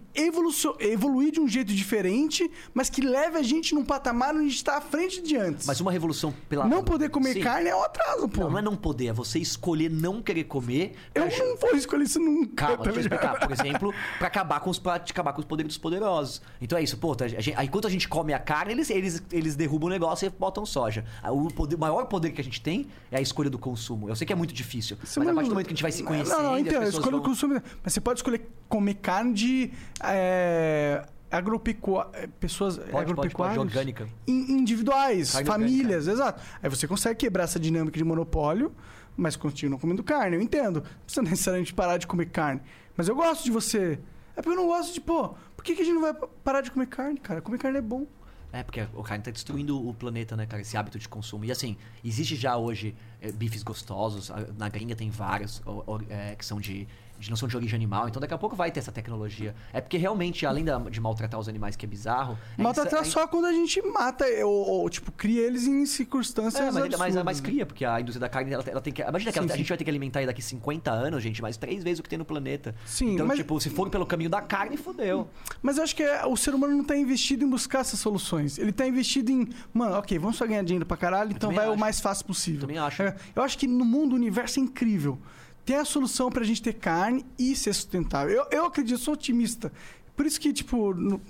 evoluir 0.79 1.31
de 1.31 1.39
um 1.39 1.47
jeito 1.47 1.73
diferente, 1.73 2.49
mas 2.73 2.89
que 2.89 3.01
leve 3.01 3.37
a 3.37 3.41
gente 3.41 3.73
num 3.73 3.80
patamar 3.83 4.33
onde 4.35 4.45
a 4.45 4.49
gente 4.49 4.63
tá 4.63 4.77
à 4.77 4.81
frente 4.81 5.21
de 5.21 5.35
antes. 5.35 5.65
Mas 5.67 5.79
uma 5.81 5.91
revolução 5.91 6.33
pela. 6.49 6.67
Não 6.67 6.83
poder 6.83 7.09
comer 7.09 7.33
Sim. 7.33 7.41
carne 7.41 7.69
é 7.69 7.75
um 7.75 7.83
atraso, 7.83 8.27
pô. 8.29 8.41
Não, 8.41 8.49
não 8.51 8.57
é 8.59 8.61
não 8.61 8.75
poder, 8.75 9.07
é 9.07 9.13
você 9.13 9.39
escolher 9.39 9.89
não 9.89 10.21
querer 10.21 10.45
comer. 10.45 10.93
Eu 11.13 11.27
pra- 11.27 11.37
não 11.45 11.57
vou 11.57 11.75
escolher 11.75 12.03
isso 12.03 12.19
nunca. 12.19 12.67
Calma, 12.67 12.77
tá 12.77 12.83
deixa 12.83 12.99
eu 12.99 13.01
explicar. 13.01 13.39
Por 13.39 13.51
exemplo, 13.51 13.93
pra 14.17 14.27
acabar 14.27 14.59
com 14.59 14.69
os, 14.69 14.79
pra 14.79 14.95
acabar 14.95 15.33
com 15.33 15.39
os 15.39 15.45
poderes 15.45 15.69
dos 15.69 15.77
poderosos. 15.77 16.41
Então 16.61 16.77
é 16.77 16.83
isso, 16.83 16.97
pô, 16.97 17.15
tá, 17.15 17.25
a 17.25 17.27
gente- 17.27 17.55
enquanto 17.61 17.87
a 17.87 17.89
gente 17.89 18.07
come 18.07 18.33
a 18.33 18.39
carne, 18.39 18.73
eles, 18.73 18.89
eles, 18.89 19.23
eles 19.31 19.55
derrubam 19.55 19.87
o 19.87 19.91
negócio 19.91 20.25
e 20.25 20.29
botam 20.29 20.65
soja. 20.65 21.05
O, 21.31 21.47
poder- 21.53 21.75
o 21.75 21.79
maior 21.79 22.05
poder 22.05 22.31
que 22.31 22.41
a 22.41 22.43
gente 22.43 22.61
tem 22.61 22.87
é 23.11 23.17
a 23.17 23.21
escolha 23.21 23.49
do 23.49 23.59
consumo. 23.59 24.09
Eu 24.09 24.15
sei 24.15 24.25
que 24.27 24.33
é 24.33 24.35
muito 24.35 24.53
difícil, 24.53 24.97
Isso 25.03 25.19
mas 25.19 25.27
a 25.27 25.31
é 25.31 25.33
partir 25.33 25.47
uma- 25.47 25.49
do 25.49 25.55
momento 25.55 25.67
que 25.67 25.73
a 25.73 25.75
gente 25.75 25.81
vai 25.83 25.91
se 25.91 26.03
conhecendo, 26.03 26.37
Não, 26.37 26.51
não, 26.51 26.59
e 26.59 26.63
pessoas 26.63 26.89
Escolha 26.89 27.07
o 27.17 27.19
vão... 27.19 27.29
consumo. 27.29 27.61
Mas 27.83 27.93
você 27.93 28.01
pode 28.01 28.19
escolher 28.19 28.47
comer 28.69 28.95
carne 28.95 29.33
de. 29.33 29.71
É, 30.03 31.05
agropecuária. 31.31 32.27
Pessoas 32.39 32.77
Pode, 32.77 32.91
pode, 32.91 33.11
agropecuárias. 33.11 33.57
pode, 33.57 33.67
orgânica. 33.69 34.07
in- 34.27 34.51
individuais, 34.59 35.31
Carne 35.31 35.47
famílias, 35.47 36.07
exato. 36.07 36.41
Aí 36.61 36.69
você 36.69 36.87
consegue 36.87 37.15
quebrar 37.19 37.43
essa 37.45 37.59
dinâmica 37.59 37.97
de 37.97 38.03
monopólio, 38.03 38.71
mas 39.15 39.35
continua 39.35 39.79
comendo 39.79 40.03
carne, 40.03 40.35
eu 40.35 40.41
entendo. 40.41 40.81
Não 40.81 41.03
precisa 41.05 41.21
necessariamente 41.27 41.73
parar 41.73 41.97
de 41.97 42.07
comer 42.07 42.27
carne. 42.27 42.61
Mas 42.95 43.07
eu 43.07 43.15
gosto 43.15 43.43
de 43.43 43.51
você. 43.51 43.99
É 44.35 44.41
porque 44.41 44.49
eu 44.57 44.61
não 44.61 44.67
gosto 44.67 44.93
de, 44.93 45.01
pô, 45.01 45.29
por 45.55 45.63
que, 45.63 45.75
que 45.75 45.81
a 45.81 45.85
gente 45.85 45.93
não 45.95 46.01
vai 46.01 46.13
parar 46.43 46.61
de 46.61 46.71
comer 46.71 46.87
carne, 46.87 47.19
cara? 47.19 47.41
Comer 47.41 47.57
carne 47.57 47.77
é 47.77 47.81
bom. 47.81 48.05
É, 48.53 48.63
porque 48.63 48.85
o 48.93 49.01
carne 49.01 49.23
tá 49.23 49.31
destruindo 49.31 49.87
o 49.87 49.93
planeta, 49.93 50.35
né, 50.35 50.45
cara? 50.45 50.61
Esse 50.61 50.75
hábito 50.75 50.99
de 50.99 51.07
consumo. 51.07 51.45
E 51.45 51.51
assim, 51.51 51.77
existe 52.03 52.35
já 52.35 52.57
hoje 52.57 52.93
é, 53.21 53.31
bifes 53.31 53.63
gostosos. 53.63 54.29
Na 54.57 54.67
gringa 54.67 54.93
tem 54.93 55.09
vários 55.09 55.61
é, 56.09 56.35
que 56.35 56.45
são 56.45 56.59
de, 56.59 56.85
de. 57.21 57.29
não 57.29 57.37
são 57.37 57.47
de 57.47 57.55
origem 57.55 57.75
animal. 57.77 58.07
Então 58.09 58.19
daqui 58.19 58.33
a 58.33 58.37
pouco 58.37 58.55
vai 58.55 58.71
ter 58.71 58.79
essa 58.79 58.91
tecnologia. 58.91 59.55
É 59.71 59.79
porque 59.79 59.97
realmente, 59.97 60.45
além 60.45 60.65
da- 60.65 60.79
de 60.79 60.99
maltratar 60.99 61.39
os 61.39 61.47
animais, 61.47 61.75
que 61.75 61.85
é 61.85 61.89
bizarro. 61.89 62.37
é 62.57 62.61
Maltratar 62.61 63.01
insa- 63.01 63.11
só 63.11 63.27
quando 63.27 63.45
a 63.45 63.53
gente 63.53 63.81
mata, 63.83 64.25
ou, 64.43 64.67
ou, 64.81 64.89
tipo, 64.89 65.11
cria 65.11 65.41
eles 65.45 65.65
em 65.67 65.85
circunstâncias 65.85 66.55
É, 66.61 66.65
mas, 66.71 66.77
absurdas, 66.93 67.23
mais 67.23 67.39
né? 67.41 67.45
cria, 67.49 67.65
porque 67.65 67.85
a 67.85 68.01
indústria 68.01 68.19
da 68.21 68.29
carne, 68.29 68.51
ela, 68.53 68.63
ela 68.67 68.81
tem 68.81 68.91
que. 68.91 69.01
Imagina 69.01 69.31
que 69.31 69.37
ela- 69.39 69.47
Sim, 69.47 69.53
a 69.53 69.57
gente 69.57 69.69
vai 69.69 69.77
ter 69.77 69.83
que 69.83 69.89
alimentar 69.89 70.19
aí 70.19 70.25
daqui 70.25 70.41
50 70.41 70.91
anos, 70.91 71.21
gente, 71.23 71.41
mais 71.41 71.55
três 71.57 71.83
vezes 71.83 71.99
o 71.99 72.03
que 72.03 72.09
tem 72.09 72.17
no 72.19 72.25
planeta. 72.25 72.75
Sim, 72.85 73.13
então, 73.13 73.25
mas- 73.27 73.37
tipo, 73.37 73.59
se 73.61 73.69
for 73.69 73.89
pelo 73.89 74.05
caminho 74.05 74.29
da 74.29 74.41
carne, 74.41 74.75
fodeu. 74.77 75.29
Mas 75.61 75.77
eu 75.77 75.83
acho 75.83 75.95
que 75.95 76.03
é- 76.03 76.25
o 76.25 76.35
ser 76.35 76.53
humano 76.55 76.75
não 76.75 76.83
tá 76.83 76.95
investido 76.97 77.45
em 77.45 77.49
buscar 77.49 77.79
essas 77.79 77.99
soluções. 77.99 78.57
Ele 78.57 78.71
tá 78.71 78.87
investido 78.87 79.31
em, 79.31 79.47
mano, 79.73 79.95
ok, 79.97 80.17
vamos 80.17 80.37
só 80.37 80.45
ganhar 80.47 80.63
dinheiro 80.63 80.85
pra 80.85 80.97
caralho, 80.97 81.31
então 81.31 81.51
vai 81.51 81.67
o 81.67 81.71
acho. 81.71 81.79
mais 81.79 81.99
fácil 81.99 82.25
possível. 82.25 82.61
Também 82.61 82.77
acho. 82.77 83.01
É, 83.03 83.15
Eu 83.35 83.43
acho 83.43 83.57
que 83.57 83.67
no 83.67 83.85
mundo 83.85 84.13
o 84.13 84.15
universo 84.15 84.59
é 84.59 84.63
incrível. 84.63 85.19
Tem 85.65 85.75
a 85.77 85.85
solução 85.85 86.29
pra 86.29 86.43
gente 86.43 86.61
ter 86.61 86.73
carne 86.73 87.25
e 87.37 87.55
ser 87.55 87.73
sustentável. 87.73 88.35
Eu, 88.35 88.45
eu 88.51 88.65
acredito, 88.65 88.97
sou 88.99 89.13
otimista. 89.13 89.71
Por 90.15 90.25
isso 90.25 90.39
que, 90.39 90.51
tipo. 90.51 90.93
no- 90.93 91.21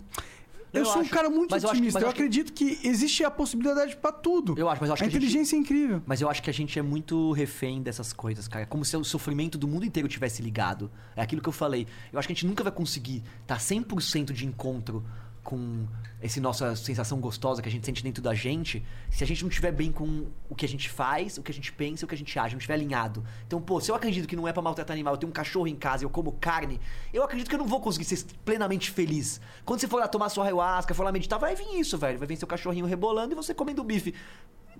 Eu, 0.73 0.79
Eu 0.83 0.85
sou 0.85 0.99
um 0.99 1.01
acho. 1.01 1.09
cara 1.09 1.29
muito 1.29 1.53
otimista. 1.53 1.99
eu 1.99 2.03
eu 2.03 2.07
acho 2.07 2.15
que- 2.15 2.21
acredito 2.23 2.53
que... 2.53 2.79
existe 2.87 3.25
a 3.25 3.29
possibilidade 3.29 3.97
pra 3.97 4.09
tudo. 4.09 4.55
Eu 4.57 4.69
acho, 4.69 4.79
mas 4.79 4.87
eu 4.89 4.93
acho 4.93 5.03
a 5.03 5.05
que 5.05 5.09
a 5.09 5.11
gente- 5.11 5.17
inteligência 5.27 5.55
é 5.57 5.59
incrível. 5.59 6.01
Mas 6.05 6.21
eu 6.21 6.29
acho 6.29 6.41
que 6.41 6.49
a 6.49 6.53
gente 6.53 6.79
é 6.79 6.81
muito 6.81 7.33
refém 7.33 7.81
dessas 7.83 8.13
coisas, 8.13 8.47
cara. 8.47 8.65
Como 8.65 8.85
se 8.85 8.95
o 8.95 9.03
sofrimento 9.03 9.57
do 9.57 9.67
mundo 9.67 9.85
inteiro 9.85 10.07
tivesse 10.07 10.41
ligado. 10.41 10.89
É 11.13 11.21
aquilo 11.21 11.41
que 11.41 11.49
eu 11.49 11.53
falei. 11.53 11.85
Eu 12.13 12.17
acho 12.17 12.25
que 12.27 12.31
a 12.31 12.35
gente 12.35 12.47
nunca 12.47 12.63
vai 12.63 12.71
conseguir 12.71 13.21
estar 13.41 13.57
100% 13.59 14.31
de 14.31 14.45
encontro 14.45 15.03
com 15.43 15.87
essa 16.21 16.39
nossa 16.39 16.75
sensação 16.75 17.19
gostosa 17.19 17.61
que 17.61 17.67
a 17.67 17.71
gente 17.71 17.85
sente 17.85 18.03
dentro 18.03 18.21
da 18.21 18.33
gente, 18.33 18.85
se 19.09 19.23
a 19.23 19.27
gente 19.27 19.41
não 19.41 19.49
estiver 19.49 19.71
bem 19.71 19.91
com 19.91 20.27
o 20.47 20.55
que 20.55 20.65
a 20.65 20.69
gente 20.69 20.89
faz, 20.89 21.37
o 21.37 21.43
que 21.43 21.51
a 21.51 21.53
gente 21.53 21.71
pensa, 21.71 22.05
o 22.05 22.07
que 22.07 22.13
a 22.13 22.17
gente 22.17 22.37
age, 22.37 22.53
não 22.53 22.59
estiver 22.59 22.75
alinhado. 22.75 23.23
Então, 23.47 23.59
pô, 23.59 23.81
se 23.81 23.89
eu 23.89 23.95
acredito 23.95 24.27
que 24.27 24.35
não 24.35 24.47
é 24.47 24.53
pra 24.53 24.61
maltratar 24.61 24.93
animal, 24.93 25.15
eu 25.15 25.17
tenho 25.17 25.29
um 25.29 25.33
cachorro 25.33 25.67
em 25.67 25.75
casa 25.75 26.05
eu 26.05 26.09
como 26.09 26.31
carne, 26.33 26.79
eu 27.13 27.23
acredito 27.23 27.49
que 27.49 27.55
eu 27.55 27.59
não 27.59 27.67
vou 27.67 27.81
conseguir 27.81 28.05
ser 28.05 28.23
plenamente 28.45 28.91
feliz. 28.91 29.41
Quando 29.65 29.79
você 29.79 29.87
for 29.87 29.99
lá 29.99 30.07
tomar 30.07 30.29
sua 30.29 30.45
ayahuasca, 30.45 30.93
for 30.93 31.03
lá 31.03 31.11
meditar, 31.11 31.39
vai 31.39 31.55
vir 31.55 31.79
isso, 31.79 31.97
velho. 31.97 32.19
Vai 32.19 32.27
vir 32.27 32.37
seu 32.37 32.47
cachorrinho 32.47 32.85
rebolando 32.85 33.33
e 33.33 33.35
você 33.35 33.53
comendo 33.53 33.83
bife. 33.83 34.13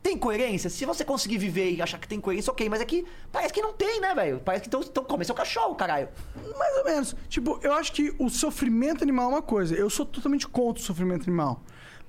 Tem 0.02 0.18
coerência? 0.18 0.70
Se 0.70 0.84
você 0.84 1.06
conseguir 1.06 1.38
viver 1.38 1.72
e 1.72 1.82
achar 1.82 2.00
que 2.00 2.08
tem 2.08 2.20
coerência, 2.20 2.52
ok, 2.52 2.68
mas 2.68 2.82
aqui 2.82 3.06
parece 3.32 3.54
que 3.54 3.62
não 3.62 3.72
tem, 3.72 4.02
né, 4.02 4.16
velho? 4.16 4.42
Parece 4.44 4.64
que 4.64 4.68
então, 4.68 4.82
então 4.82 5.04
come 5.04 5.24
seu 5.24 5.36
cachorro, 5.36 5.76
caralho. 5.76 6.10
Mais 6.58 6.78
ou 6.78 6.84
menos. 6.86 7.16
Tipo, 7.30 7.60
eu 7.62 7.74
acho 7.74 7.92
que 7.92 8.14
o 8.18 8.28
sofrimento 8.28 9.04
animal 9.04 9.30
é 9.30 9.36
uma 9.36 9.42
coisa. 9.42 9.76
Eu 9.76 9.90
sou 9.90 10.06
totalmente 10.06 10.48
contra 10.48 10.82
o 10.82 10.86
sofrimento 10.86 11.24
animal. 11.30 11.62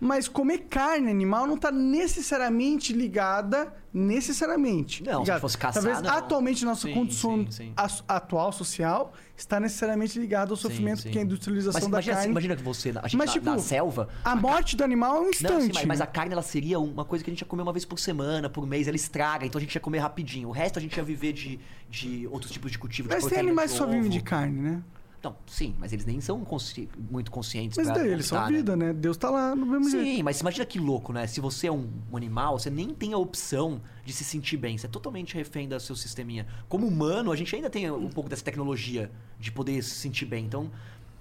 Mas 0.05 0.27
comer 0.27 0.67
carne 0.69 1.09
animal 1.09 1.47
não 1.47 1.57
tá 1.57 1.71
necessariamente 1.71 2.93
ligada. 2.93 3.73
Necessariamente. 3.95 5.05
Não, 5.05 5.13
se 5.13 5.19
ligado? 5.21 5.41
fosse 5.41 5.57
caçar, 5.57 5.81
Talvez 5.81 6.03
não. 6.03 6.11
atualmente 6.11 6.65
nossa 6.65 6.89
Sim, 6.89 6.95
condição 6.95 7.47
sim, 7.49 7.69
sim. 7.69 7.73
atual 8.09 8.51
social 8.51 9.13
está 9.37 9.61
necessariamente 9.61 10.19
ligada 10.19 10.51
ao 10.51 10.57
sofrimento 10.57 11.03
sim. 11.03 11.11
que 11.11 11.19
é 11.19 11.21
a 11.21 11.25
industrialização 11.25 11.75
Mas 11.83 11.83
da 11.85 11.89
imagina, 11.89 12.17
carne. 12.17 12.31
imagina 12.33 12.57
que 12.57 12.63
você, 12.65 12.89
a 12.91 13.03
gente 13.07 13.17
Mas, 13.17 13.27
na, 13.29 13.33
tipo, 13.33 13.47
na 13.47 13.59
selva. 13.59 14.09
A 14.25 14.35
morte 14.35 14.77
do 14.77 14.83
animal 14.83 15.17
é 15.17 15.19
um 15.21 15.23
Não, 15.23 15.31
instante. 15.31 15.63
sim, 15.67 15.71
mas, 15.75 15.85
mas 15.85 16.01
a 16.01 16.07
carne 16.07 16.33
ela 16.33 16.43
seria 16.43 16.81
uma 16.81 17.05
coisa 17.05 17.23
que 17.25 17.31
a 17.31 17.33
gente 17.33 17.43
ia 17.43 17.47
comer 17.47 17.63
uma 17.63 17.73
vez 17.73 17.85
por 17.85 17.99
semana, 18.01 18.49
por 18.51 18.67
mês, 18.67 18.89
ela 18.89 18.97
estraga, 18.97 19.47
então 19.47 19.59
a 19.59 19.63
gente 19.63 19.73
ia 19.75 19.81
comer 19.81 19.99
rapidinho. 19.99 20.49
O 20.49 20.53
resto 20.53 20.79
a 20.79 20.83
gente 20.83 20.97
ia 20.97 21.05
viver 21.05 21.33
de, 21.33 21.61
de 21.89 22.27
outros 22.29 22.51
tipos 22.51 22.73
de 22.73 22.79
cultivo. 22.79 23.09
de 23.09 23.15
Mas 23.15 23.23
tem 23.25 23.29
proteína 23.29 23.51
animais 23.51 23.71
de 23.71 23.77
que 23.77 23.85
só 23.85 23.87
vivem 23.89 24.11
de 24.11 24.21
carne, 24.21 24.59
né? 24.59 24.83
Não, 25.23 25.36
sim, 25.47 25.75
mas 25.78 25.92
eles 25.92 26.05
nem 26.05 26.20
são 26.20 26.44
consci- 26.44 26.89
muito 27.10 27.31
conscientes. 27.31 27.76
Mas 27.78 27.86
daí 27.89 28.10
eles 28.10 28.26
são 28.26 28.41
né? 28.41 28.57
vida, 28.57 28.75
né? 28.75 28.92
Deus 28.92 29.17
tá 29.17 29.31
lá 29.31 29.55
no 29.55 29.65
mesmo 29.65 29.89
jeito. 29.89 30.05
Sim, 30.05 30.23
mas 30.23 30.41
imagina 30.41 30.67
que 30.67 30.81
louco, 30.81 31.12
né? 31.12 31.26
Se 31.28 31.41
você 31.41 31.68
é 31.68 31.73
um, 31.73 31.89
um 32.10 32.17
animal, 32.17 32.59
você 32.59 32.70
nem 32.70 32.92
tem 32.92 33.12
a 33.12 33.18
opção 33.18 33.81
de 34.05 34.12
se 34.12 34.25
sentir 34.25 34.57
bem. 34.57 34.76
Você 34.76 34.86
é 34.86 34.89
totalmente 34.89 35.34
refém 35.34 35.68
do 35.68 35.78
seu 35.78 35.94
sisteminha. 35.94 36.47
Como 36.68 36.86
humano, 36.89 37.31
a 37.31 37.36
gente 37.36 37.55
ainda 37.55 37.70
tem 37.70 37.89
um 37.91 38.09
pouco 38.10 38.28
dessa 38.28 38.42
tecnologia 38.44 39.10
de 39.39 39.52
poder 39.52 39.81
se 39.84 39.91
sentir 39.94 40.26
bem. 40.26 40.44
Então, 40.44 40.68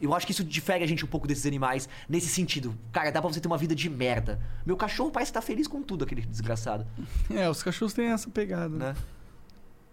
eu 0.01 0.15
acho 0.15 0.25
que 0.25 0.31
isso 0.31 0.43
difere 0.43 0.83
a 0.83 0.87
gente 0.87 1.05
um 1.05 1.07
pouco 1.07 1.27
desses 1.27 1.45
animais 1.45 1.87
nesse 2.09 2.27
sentido. 2.27 2.75
Cara, 2.91 3.11
dá 3.11 3.21
pra 3.21 3.31
você 3.31 3.39
ter 3.39 3.47
uma 3.47 3.57
vida 3.57 3.75
de 3.75 3.87
merda. 3.87 4.39
Meu 4.65 4.75
cachorro 4.75 5.11
parece 5.11 5.29
estar 5.29 5.41
feliz 5.41 5.67
com 5.67 5.83
tudo, 5.83 6.03
aquele 6.05 6.21
desgraçado, 6.21 6.87
É, 7.29 7.47
os 7.47 7.61
cachorros 7.61 7.93
têm 7.93 8.07
essa 8.07 8.27
pegada. 8.31 8.75
né? 8.75 8.95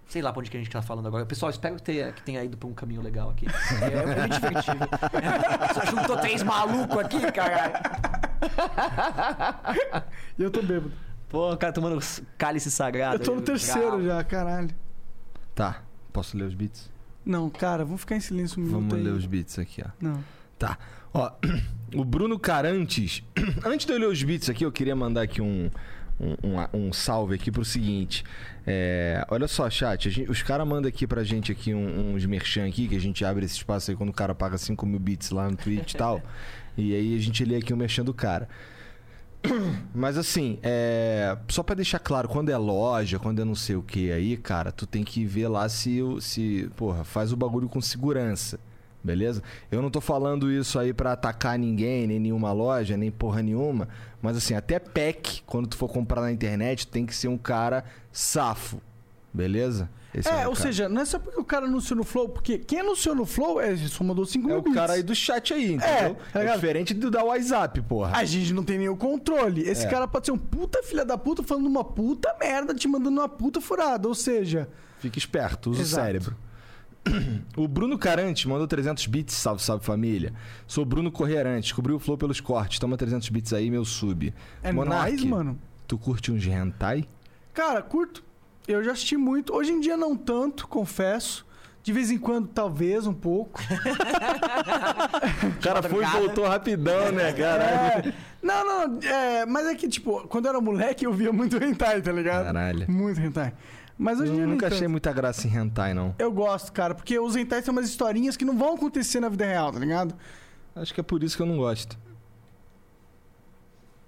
Sei 0.08 0.22
lá 0.22 0.32
pra 0.32 0.40
onde 0.40 0.50
que 0.50 0.56
a 0.56 0.60
gente 0.60 0.70
tá 0.70 0.80
falando 0.80 1.06
agora. 1.06 1.26
Pessoal, 1.26 1.50
espero 1.50 1.76
que 1.76 1.82
tenha, 1.82 2.12
que 2.12 2.22
tenha 2.22 2.42
ido 2.42 2.56
pra 2.56 2.66
um 2.66 2.72
caminho 2.72 3.02
legal 3.02 3.28
aqui. 3.30 3.46
É, 3.82 3.94
é 3.94 4.16
muito 4.16 4.34
divertido. 4.40 4.88
Só 5.74 5.84
juntou 5.90 6.16
três 6.16 6.42
malucos 6.42 6.96
aqui, 6.98 7.20
caralho. 7.30 7.74
E 10.38 10.42
eu 10.42 10.50
tô 10.50 10.62
bêbado. 10.62 10.92
Pô, 11.28 11.52
o 11.52 11.56
cara 11.58 11.72
tomando 11.72 11.98
cálice 12.38 12.70
sagrado. 12.70 13.16
eu 13.16 13.24
tô 13.24 13.34
no 13.34 13.42
terceiro 13.42 13.90
bravo. 13.98 14.04
já, 14.06 14.24
caralho. 14.24 14.70
Tá. 15.54 15.82
Posso 16.10 16.36
ler 16.38 16.44
os 16.44 16.54
beats? 16.54 16.90
Não, 17.24 17.50
cara, 17.50 17.84
vamos 17.84 18.00
ficar 18.00 18.16
em 18.16 18.20
silêncio 18.20 18.58
um 18.58 18.64
minuto 18.64 18.80
Vamos 18.80 18.94
aí. 18.94 19.02
ler 19.02 19.10
os 19.12 19.26
beats 19.26 19.58
aqui, 19.58 19.82
ó. 19.84 19.90
Não. 20.00 20.24
Tá. 20.58 20.78
Ó, 21.12 21.30
o 21.94 22.02
Bruno 22.04 22.38
Carantes. 22.38 23.22
Antes 23.64 23.84
de 23.86 23.92
eu 23.92 23.98
ler 23.98 24.08
os 24.08 24.22
beats 24.22 24.48
aqui, 24.48 24.64
eu 24.64 24.72
queria 24.72 24.96
mandar 24.96 25.20
aqui 25.22 25.42
um, 25.42 25.70
um, 26.20 26.34
um- 26.42 26.86
um 26.88 26.92
salve 26.92 27.34
aqui 27.34 27.50
pro 27.50 27.64
seguinte. 27.64 28.24
É, 28.66 29.24
olha 29.30 29.46
só, 29.48 29.68
chat. 29.70 30.08
a 30.08 30.10
gente- 30.10 30.30
os 30.30 30.42
caras 30.42 30.66
mandam 30.66 30.88
aqui 30.88 31.06
pra 31.06 31.22
gente 31.24 31.50
aqui 31.52 31.72
um- 31.74 32.14
uns 32.14 32.24
merchan 32.26 32.66
aqui, 32.66 32.86
que 32.88 32.96
a 32.96 33.00
gente 33.00 33.24
abre 33.24 33.44
esse 33.44 33.54
espaço 33.56 33.90
aí 33.90 33.96
quando 33.96 34.10
o 34.10 34.12
cara 34.14 34.34
paga 34.34 34.58
5 34.58 34.84
mil 34.84 34.98
bits 35.00 35.30
lá 35.30 35.48
no 35.50 35.56
Twitch 35.56 35.92
e 35.92 35.96
tal. 35.96 36.20
E 36.80 36.94
aí 36.94 37.16
a 37.16 37.20
gente 37.20 37.44
lê 37.44 37.56
aqui 37.56 37.72
o 37.74 37.76
merchan 37.76 38.04
do 38.04 38.14
cara. 38.14 38.48
Mas 39.94 40.16
assim, 40.16 40.58
é, 40.62 41.36
só 41.48 41.62
pra 41.62 41.74
deixar 41.74 41.98
claro, 41.98 42.28
quando 42.28 42.50
é 42.50 42.56
loja, 42.56 43.18
quando 43.18 43.40
é 43.40 43.44
não 43.44 43.54
sei 43.54 43.74
o 43.76 43.82
que 43.82 44.10
aí, 44.12 44.36
cara, 44.36 44.70
tu 44.70 44.86
tem 44.86 45.02
que 45.04 45.24
ver 45.24 45.48
lá 45.48 45.68
se, 45.68 46.00
se 46.20 46.70
porra, 46.76 47.02
faz 47.04 47.32
o 47.32 47.36
bagulho 47.36 47.68
com 47.68 47.80
segurança. 47.80 48.60
Beleza? 49.02 49.42
Eu 49.70 49.80
não 49.80 49.90
tô 49.90 50.00
falando 50.00 50.50
isso 50.50 50.78
aí 50.78 50.92
pra 50.92 51.12
atacar 51.12 51.58
ninguém, 51.58 52.06
nem 52.06 52.18
nenhuma 52.18 52.52
loja, 52.52 52.96
nem 52.96 53.10
porra 53.10 53.42
nenhuma. 53.42 53.88
Mas 54.20 54.36
assim, 54.36 54.54
até 54.54 54.78
pack, 54.78 55.42
quando 55.46 55.68
tu 55.68 55.76
for 55.76 55.88
comprar 55.88 56.20
na 56.20 56.32
internet, 56.32 56.86
tem 56.86 57.06
que 57.06 57.14
ser 57.14 57.28
um 57.28 57.38
cara 57.38 57.84
safo. 58.12 58.80
Beleza? 59.32 59.88
Esse 60.12 60.28
É, 60.28 60.46
o 60.46 60.50
ou 60.50 60.54
cara. 60.54 60.54
seja, 60.56 60.88
não 60.88 61.02
é 61.02 61.04
só 61.04 61.18
porque 61.18 61.38
o 61.38 61.44
cara 61.44 61.66
anunciou 61.66 61.96
no 61.98 62.02
Flow, 62.02 62.28
porque 62.30 62.58
quem 62.58 62.80
anunciou 62.80 63.14
no 63.14 63.26
Flow 63.26 63.60
é, 63.60 63.76
só 63.76 64.02
mandou 64.02 64.24
5 64.24 64.48
É 64.48 64.52
mil 64.52 64.58
o 64.60 64.74
cara 64.74 64.94
aí 64.94 65.02
bits. 65.02 65.06
do 65.06 65.14
chat 65.14 65.52
aí, 65.54 65.74
entendeu? 65.74 66.16
tá 66.32 66.42
É, 66.42 66.54
diferente 66.54 66.94
do 66.94 67.10
da 67.10 67.22
WhatsApp, 67.22 67.80
porra. 67.82 68.16
A 68.16 68.24
gente 68.24 68.52
não 68.54 68.64
tem 68.64 68.78
nenhum 68.78 68.96
controle. 68.96 69.62
Esse 69.62 69.84
É. 69.86 69.88
cara 69.90 70.08
pode 70.08 70.26
ser 70.26 70.32
um 70.32 70.38
puta 70.38 70.82
filha 70.82 71.04
da 71.04 71.16
puta 71.18 71.42
falando 71.42 71.66
uma 71.66 71.84
puta 71.84 72.34
merda, 72.40 72.74
te 72.74 72.88
mandando 72.88 73.20
uma 73.20 73.28
puta 73.28 73.60
furada. 73.60 74.08
Ou 74.08 74.14
seja, 74.14 74.68
Fica 74.98 75.18
esperto, 75.18 75.70
usa 75.70 75.82
Exato. 75.82 76.02
o 76.02 76.04
cérebro. 76.06 76.36
O 77.56 77.66
Bruno 77.66 77.98
Carante 77.98 78.48
mandou 78.48 78.66
300 78.66 79.06
bits, 79.06 79.34
salve, 79.34 79.62
salve 79.62 79.84
família. 79.84 80.32
Sou 80.66 80.84
Bruno 80.84 81.10
Correirante, 81.10 81.62
descobri 81.62 81.92
o 81.92 81.98
flow 81.98 82.16
pelos 82.16 82.40
cortes. 82.40 82.78
Toma 82.78 82.96
300 82.96 83.28
bits 83.28 83.52
aí, 83.52 83.70
meu 83.70 83.84
sub. 83.84 84.32
é 84.62 84.72
Monark, 84.72 85.10
nóis, 85.10 85.24
mano. 85.24 85.58
Tu 85.86 85.96
curte 85.98 86.30
uns 86.30 86.46
hentai? 86.46 87.06
Cara, 87.54 87.82
curto. 87.82 88.22
Eu 88.66 88.84
já 88.84 88.92
assisti 88.92 89.16
muito. 89.16 89.54
Hoje 89.54 89.72
em 89.72 89.80
dia 89.80 89.96
não 89.96 90.16
tanto, 90.16 90.68
confesso. 90.68 91.46
De 91.82 91.92
vez 91.92 92.10
em 92.10 92.18
quando, 92.18 92.48
talvez, 92.48 93.06
um 93.06 93.14
pouco. 93.14 93.60
O 93.62 95.60
cara 95.62 95.82
foi 95.82 96.04
e 96.04 96.06
voltou 96.06 96.46
rapidão, 96.46 97.10
né, 97.12 97.32
caralho? 97.32 98.10
É, 98.10 98.14
não, 98.42 98.64
não, 98.88 99.00
é, 99.02 99.46
mas 99.46 99.66
é 99.66 99.74
que, 99.74 99.88
tipo, 99.88 100.28
quando 100.28 100.44
eu 100.44 100.50
era 100.50 100.60
moleque, 100.60 101.06
eu 101.06 101.12
via 101.12 101.32
muito 101.32 101.56
hentai, 101.56 102.02
tá 102.02 102.12
ligado? 102.12 102.44
Caralho. 102.44 102.90
Muito 102.90 103.18
hentai. 103.20 103.54
Mas 103.98 104.20
hoje 104.20 104.32
Eu 104.32 104.46
nunca 104.46 104.68
achei 104.68 104.80
tanto. 104.80 104.90
muita 104.90 105.12
graça 105.12 105.48
em 105.48 105.50
hentai, 105.56 105.92
não. 105.92 106.14
Eu 106.18 106.30
gosto, 106.30 106.72
cara, 106.72 106.94
porque 106.94 107.18
os 107.18 107.34
hentais 107.34 107.64
são 107.64 107.72
umas 107.72 107.88
historinhas 107.88 108.36
que 108.36 108.44
não 108.44 108.56
vão 108.56 108.74
acontecer 108.76 109.18
na 109.18 109.28
vida 109.28 109.44
real, 109.44 109.72
tá 109.72 109.78
ligado? 109.80 110.14
Acho 110.76 110.94
que 110.94 111.00
é 111.00 111.02
por 111.02 111.22
isso 111.24 111.36
que 111.36 111.42
eu 111.42 111.46
não 111.46 111.56
gosto. 111.56 111.98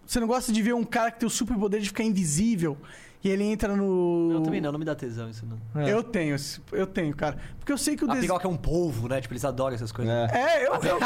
Você 0.06 0.20
não 0.20 0.28
gosta 0.28 0.52
de 0.52 0.62
ver 0.62 0.74
um 0.74 0.84
cara 0.84 1.10
que 1.10 1.18
tem 1.20 1.26
o 1.26 1.30
superpoder 1.30 1.80
de 1.80 1.88
ficar 1.88 2.04
invisível 2.04 2.76
e 3.22 3.28
ele 3.28 3.44
entra 3.44 3.76
no. 3.76 4.30
Eu 4.32 4.42
também 4.42 4.62
não, 4.62 4.72
não 4.72 4.78
me 4.78 4.84
dá 4.84 4.94
tesão 4.94 5.28
isso 5.28 5.44
não. 5.44 5.82
É. 5.82 5.92
Eu 5.92 6.02
tenho, 6.02 6.36
eu 6.72 6.86
tenho, 6.86 7.14
cara. 7.14 7.36
Porque 7.58 7.70
eu 7.70 7.76
sei 7.76 7.94
que 7.94 8.04
o 8.04 8.06
desenho. 8.06 8.22
piroca 8.22 8.48
é 8.48 8.50
um 8.50 8.56
polvo, 8.56 9.08
né? 9.08 9.20
Tipo, 9.20 9.34
eles 9.34 9.44
adoram 9.44 9.74
essas 9.74 9.92
coisas. 9.92 10.12
É. 10.12 10.38
É, 10.38 10.66
eu, 10.66 10.72
eu, 10.72 10.98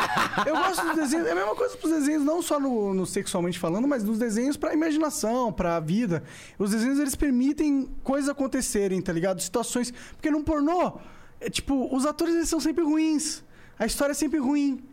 eu 0.46 0.54
gosto 0.54 0.86
dos 0.86 0.94
desenhos. 0.94 1.26
É 1.26 1.32
a 1.32 1.34
mesma 1.34 1.56
coisa 1.56 1.76
pros 1.76 1.92
desenhos, 1.92 2.22
não 2.22 2.40
só 2.40 2.60
no, 2.60 2.94
no 2.94 3.04
sexualmente 3.04 3.58
falando, 3.58 3.88
mas 3.88 4.04
nos 4.04 4.16
desenhos 4.16 4.56
pra 4.56 4.72
imaginação, 4.72 5.52
pra 5.52 5.80
vida. 5.80 6.22
Os 6.56 6.70
desenhos, 6.70 7.00
eles 7.00 7.16
permitem 7.16 7.88
coisas 8.04 8.30
acontecerem, 8.30 9.02
tá 9.02 9.12
ligado? 9.12 9.42
Situações. 9.42 9.92
Porque 10.12 10.30
num 10.30 10.44
pornô, 10.44 10.98
é, 11.40 11.50
tipo, 11.50 11.94
os 11.94 12.06
atores 12.06 12.36
eles 12.36 12.48
são 12.48 12.60
sempre 12.60 12.84
ruins. 12.84 13.42
A 13.76 13.86
história 13.86 14.12
é 14.12 14.14
sempre 14.14 14.38
ruim. 14.38 14.84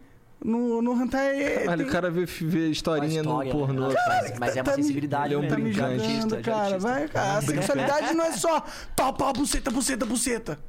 No, 0.44 0.82
no 0.82 0.94
hentai. 1.00 1.42
é- 1.44 1.60
Caralho, 1.60 1.78
tem- 1.84 1.88
o 1.88 1.92
cara 1.92 2.10
vê, 2.10 2.26
vê 2.26 2.68
historinha 2.70 3.22
história, 3.22 3.54
no 3.54 3.60
pornô. 3.60 3.88
né? 3.90 3.96
Mas, 4.08 4.40
mas 4.40 4.58
é 4.58 4.60
uma 4.62 4.64
tá 4.66 4.74
sensibilidade 4.76 5.26
ele 5.28 5.36
é 5.36 5.38
um 5.38 5.48
Tá 5.48 5.58
me 5.58 5.80
artista, 5.82 6.38
de 6.38 6.42
cara. 6.44 6.58
artista. 6.58 6.80
Vai, 6.80 7.08
cara. 7.08 7.38
A 7.38 7.42
sexualidade 7.42 8.14
não 8.16 8.26
é 8.26 8.32
só 8.32 8.66
pau, 8.96 9.14
pau, 9.14 9.34
buceta, 9.34 9.70
buceta, 9.70 10.06
buceta. 10.06 10.60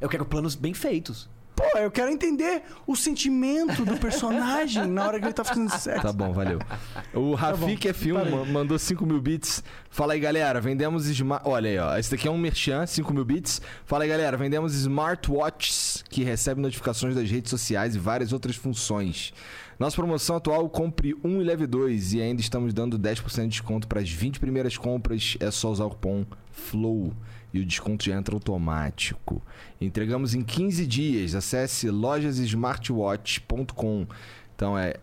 Eu 0.00 0.08
quero 0.08 0.24
planos 0.24 0.54
bem 0.56 0.74
feitos. 0.74 1.28
Pô, 1.72 1.78
eu 1.78 1.90
quero 1.90 2.10
entender 2.10 2.62
o 2.86 2.96
sentimento 2.96 3.84
do 3.84 3.96
personagem 3.98 4.86
na 4.86 5.06
hora 5.06 5.18
que 5.18 5.26
ele 5.26 5.32
tá 5.32 5.44
fazendo 5.44 5.68
sexo. 5.78 6.02
Tá 6.02 6.12
bom, 6.12 6.32
valeu. 6.32 6.58
O 7.12 7.34
Rafik 7.34 7.88
F1 7.88 8.14
parei. 8.14 8.32
ma- 8.32 8.44
mandou 8.44 8.78
5 8.78 9.04
mil 9.06 9.20
bits. 9.20 9.62
Fala 9.90 10.14
aí, 10.14 10.20
galera, 10.20 10.60
vendemos 10.60 11.06
smart... 11.06 11.42
Olha 11.46 11.68
aí, 11.70 11.78
ó. 11.78 11.96
Esse 11.98 12.10
daqui 12.10 12.26
é 12.26 12.30
um 12.30 12.38
merchan, 12.38 12.86
5 12.86 13.12
mil 13.12 13.24
bits. 13.24 13.60
Fala 13.84 14.04
aí, 14.04 14.08
galera, 14.10 14.36
vendemos 14.36 14.74
smartwatches 14.74 16.02
que 16.08 16.22
recebem 16.24 16.62
notificações 16.62 17.14
das 17.14 17.30
redes 17.30 17.50
sociais 17.50 17.94
e 17.94 17.98
várias 17.98 18.32
outras 18.32 18.56
funções. 18.56 19.32
Nossa 19.78 19.96
promoção 19.96 20.36
atual, 20.36 20.68
compre 20.68 21.16
um 21.24 21.40
e 21.40 21.44
leve 21.44 21.66
dois. 21.66 22.12
E 22.12 22.20
ainda 22.20 22.40
estamos 22.40 22.72
dando 22.74 22.98
10% 22.98 23.42
de 23.42 23.48
desconto 23.48 23.88
para 23.88 24.00
as 24.00 24.10
20 24.10 24.38
primeiras 24.40 24.76
compras. 24.76 25.36
É 25.40 25.50
só 25.50 25.70
usar 25.70 25.84
o 25.86 25.90
cupom 25.90 26.24
FLOW. 26.52 27.12
E 27.52 27.58
o 27.60 27.66
desconto 27.66 28.04
já 28.04 28.16
entra 28.16 28.32
automático. 28.34 29.42
Entregamos 29.80 30.34
em 30.34 30.42
15 30.42 30.86
dias. 30.86 31.34
Acesse 31.34 31.90
lojassmartwatch.com. 31.90 34.06
Então 34.54 34.78
é 34.78 34.94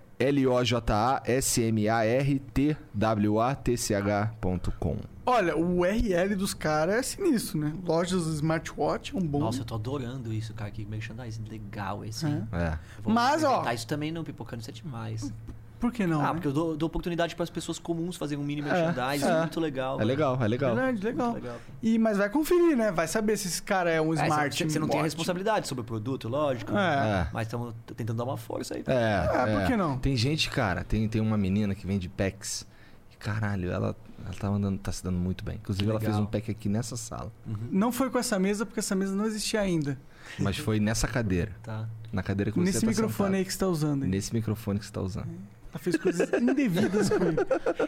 L-O-J-A-S-M-A-R-T-W-A-T-C-H.com. 3.78 4.98
Olha, 5.26 5.58
o 5.58 5.80
URL 5.80 6.36
dos 6.38 6.54
caras 6.54 6.96
é 6.96 7.02
sinistro, 7.04 7.60
né? 7.60 7.74
Lojas 7.86 8.26
smartwatch 8.28 9.14
é 9.14 9.18
um 9.20 9.22
bom. 9.22 9.40
Nossa, 9.40 9.60
eu 9.62 9.66
tô 9.66 9.76
adorando 9.76 10.32
isso, 10.34 10.54
cara. 10.54 10.72
Que 10.72 10.86
merchandising 10.86 11.44
legal 11.50 12.06
esse. 12.06 12.26
É. 12.26 12.44
É. 12.54 12.80
Mas, 13.06 13.44
ó- 13.44 13.70
Isso 13.74 13.86
também 13.88 14.10
no 14.12 14.24
Pipocando, 14.24 14.62
isso 14.62 14.70
é 14.70 14.74
demais. 14.74 15.34
Por 15.80 15.92
que 15.92 16.08
não? 16.08 16.20
ah, 16.22 16.28
né? 16.28 16.34
porque 16.34 16.48
eu 16.48 16.54
dou, 16.54 16.76
dou 16.76 16.88
oportunidade 16.88 17.36
para 17.36 17.44
as 17.44 17.50
pessoas 17.50 17.78
comuns 17.78 18.16
fazerem 18.16 18.44
um 18.44 18.48
mini 18.48 18.62
merchandising. 18.62 19.26
é. 19.26 19.30
É, 19.30 19.40
muito 19.42 19.60
legal. 19.60 20.02
É 20.02 20.04
legal, 20.04 20.38
é 20.42 20.48
legal. 20.48 20.76
Verdade, 20.76 21.04
legal. 21.04 21.34
Legal. 21.34 21.56
E, 21.84 22.00
mas 22.00 22.18
vai 22.18 22.30
conferir, 22.30 22.76
né? 22.76 22.92
Vai 22.92 23.08
saber 23.08 23.38
se 23.38 23.48
esse 23.48 23.62
cara 23.62 23.92
é 23.92 24.02
um 24.02 24.12
É, 24.14 24.24
smart. 24.24 24.56
você, 24.58 24.70
você 24.70 24.80
não 24.80 24.88
tem 24.88 25.00
a 25.00 25.04
responsabilidade 25.04 25.68
sobre 25.68 25.82
o 25.82 25.86
produto, 25.86 26.28
lógico. 26.28 26.76
É. 26.76 27.28
É. 27.28 27.28
Mas 27.32 27.48
estamos 27.48 27.76
tentando 27.96 28.18
dar 28.18 28.24
uma 28.24 28.38
força 28.38 28.74
aí. 28.74 28.84
É, 28.88 29.60
por 29.60 29.68
que 29.68 29.78
não? 29.78 30.00
Tem 30.00 30.16
gente, 30.16 30.50
cara, 30.50 30.84
tem, 30.84 31.08
tem 31.08 31.22
uma 31.22 31.38
menina 31.38 31.76
que 31.76 31.86
vende 31.86 32.10
packs. 32.10 32.66
E 33.14 33.16
caralho, 33.18 33.70
ela, 33.72 33.96
ela 34.26 34.34
tá, 34.34 34.48
andando, 34.48 34.80
tá 34.80 34.92
se 34.92 35.04
dando 35.04 35.18
muito 35.20 35.44
bem. 35.44 35.56
Inclusive, 35.58 35.90
ela 35.90 36.00
fez 36.00 36.16
um 36.16 36.26
pack 36.26 36.50
aqui 36.50 36.68
nessa 36.70 36.98
sala. 36.98 37.32
Não 37.72 37.92
foi 37.92 38.10
com 38.10 38.18
essa 38.18 38.40
mesa, 38.40 38.66
porque 38.66 38.80
essa 38.80 38.96
mesa 38.96 39.16
não 39.16 39.26
existia 39.26 39.62
ainda. 39.62 40.00
Mas 40.40 40.58
foi 40.58 40.80
nessa 40.80 41.08
cadeira. 41.08 41.52
Tá. 41.64 41.88
Na 42.12 42.24
cadeira 42.24 42.52
que 42.52 42.58
você 42.58 42.66
Nesse 42.66 42.82
tá 42.82 42.88
microfone 42.88 43.14
sentado. 43.30 43.34
aí 43.36 43.46
que 43.46 43.52
você 43.54 43.60
tá 43.60 43.68
usando. 43.68 44.04
aí. 44.04 44.10
Nesse 44.10 44.34
microfone 44.34 44.80
que 44.80 44.86
você 44.86 44.92
tá 44.92 45.02
usando. 45.02 45.28
Ela 45.72 45.80
fez 45.80 45.98
coisas 45.98 46.32
indevidas 46.34 47.10
com 47.10 47.24
ele. 47.24 47.38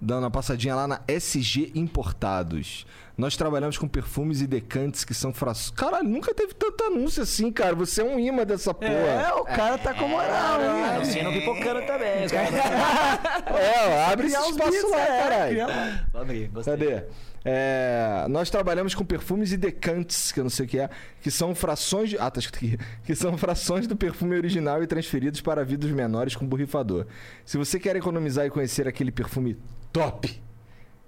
Dando 0.00 0.24
uma 0.24 0.30
passadinha 0.32 0.74
lá 0.74 0.88
na 0.88 1.00
SG 1.06 1.70
Importados. 1.76 2.84
Nós 3.16 3.36
trabalhamos 3.36 3.78
com 3.78 3.86
perfumes 3.86 4.40
e 4.40 4.48
decantes 4.48 5.04
que 5.04 5.14
são 5.14 5.32
frações. 5.32 5.70
Caralho, 5.70 6.08
nunca 6.08 6.34
teve 6.34 6.52
tanto 6.54 6.82
anúncio 6.82 7.22
assim, 7.22 7.52
cara. 7.52 7.76
Você 7.76 8.00
é 8.00 8.04
um 8.04 8.18
imã 8.18 8.44
dessa 8.44 8.74
porra. 8.74 8.90
É, 8.92 9.32
o 9.34 9.44
cara 9.44 9.78
tá 9.78 9.94
com 9.94 10.08
moral, 10.08 10.60
hein? 10.60 10.84
Anunciando 10.96 11.30
pipocando 11.30 11.86
também. 11.86 12.24
os 12.26 12.32
caras- 12.32 12.50
É, 13.54 14.04
abre 14.06 14.26
esse 14.26 14.36
espaço 14.50 14.90
lá, 14.90 15.00
é, 15.00 15.22
caralho. 15.22 15.50
criar 15.52 15.66
lá. 15.68 16.04
Vou 16.12 16.22
abrir, 16.22 16.48
gostei. 16.48 16.76
Cadê? 16.76 17.04
É, 17.44 18.26
nós 18.28 18.50
trabalhamos 18.50 18.94
com 18.94 19.04
perfumes 19.04 19.52
e 19.52 19.56
decantes, 19.56 20.30
que 20.30 20.40
eu 20.40 20.44
não 20.44 20.50
sei 20.50 20.66
o 20.66 20.68
que 20.68 20.78
é, 20.78 20.88
que 21.20 21.30
são 21.30 21.54
frações 21.54 22.10
de, 22.10 22.18
ah, 22.18 22.30
tá 22.30 22.40
escrito 22.40 22.76
aqui, 22.76 22.84
que 23.04 23.14
são 23.14 23.36
frações 23.36 23.86
do 23.86 23.96
perfume 23.96 24.36
original 24.36 24.82
e 24.82 24.86
transferidos 24.86 25.40
para 25.40 25.64
vidros 25.64 25.92
menores 25.92 26.36
com 26.36 26.46
borrifador. 26.46 27.06
Se 27.44 27.58
você 27.58 27.80
quer 27.80 27.96
economizar 27.96 28.46
e 28.46 28.50
conhecer 28.50 28.86
aquele 28.86 29.10
perfume 29.10 29.56
top, 29.92 30.40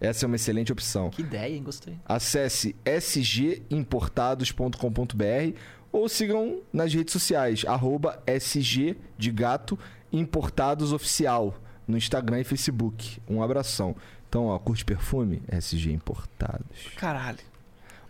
essa 0.00 0.24
é 0.24 0.26
uma 0.26 0.36
excelente 0.36 0.72
opção. 0.72 1.10
Que 1.10 1.22
ideia, 1.22 1.54
hein? 1.54 1.62
Gostei. 1.62 1.98
Acesse 2.04 2.74
sgimportados.com.br 2.84 5.58
ou 5.92 6.08
sigam 6.08 6.60
nas 6.72 6.92
redes 6.92 7.12
sociais, 7.12 7.64
arroba 7.64 8.20
sg 8.26 8.96
de 9.16 9.30
gato 9.30 9.78
importados 10.12 10.92
oficial 10.92 11.54
no 11.86 11.96
Instagram 11.96 12.40
e 12.40 12.44
Facebook. 12.44 13.22
Um 13.28 13.40
abração. 13.42 13.94
Então, 14.34 14.46
ó, 14.46 14.58
curte 14.58 14.84
perfume? 14.84 15.40
SG 15.48 15.92
Importados. 15.92 16.88
Caralho. 16.96 17.38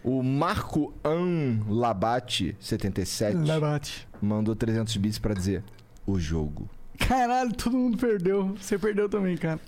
O 0.02 0.22
Marco 0.22 0.94
An 1.04 1.60
Labate 1.68 2.56
77 2.58 3.36
Labate. 3.46 4.08
mandou 4.22 4.56
300 4.56 4.96
bits 4.96 5.18
pra 5.18 5.34
dizer 5.34 5.62
o 6.06 6.18
jogo. 6.18 6.66
Caralho, 6.98 7.52
todo 7.52 7.76
mundo 7.76 7.98
perdeu. 7.98 8.54
Você 8.58 8.78
perdeu 8.78 9.06
também, 9.06 9.36
cara. 9.36 9.60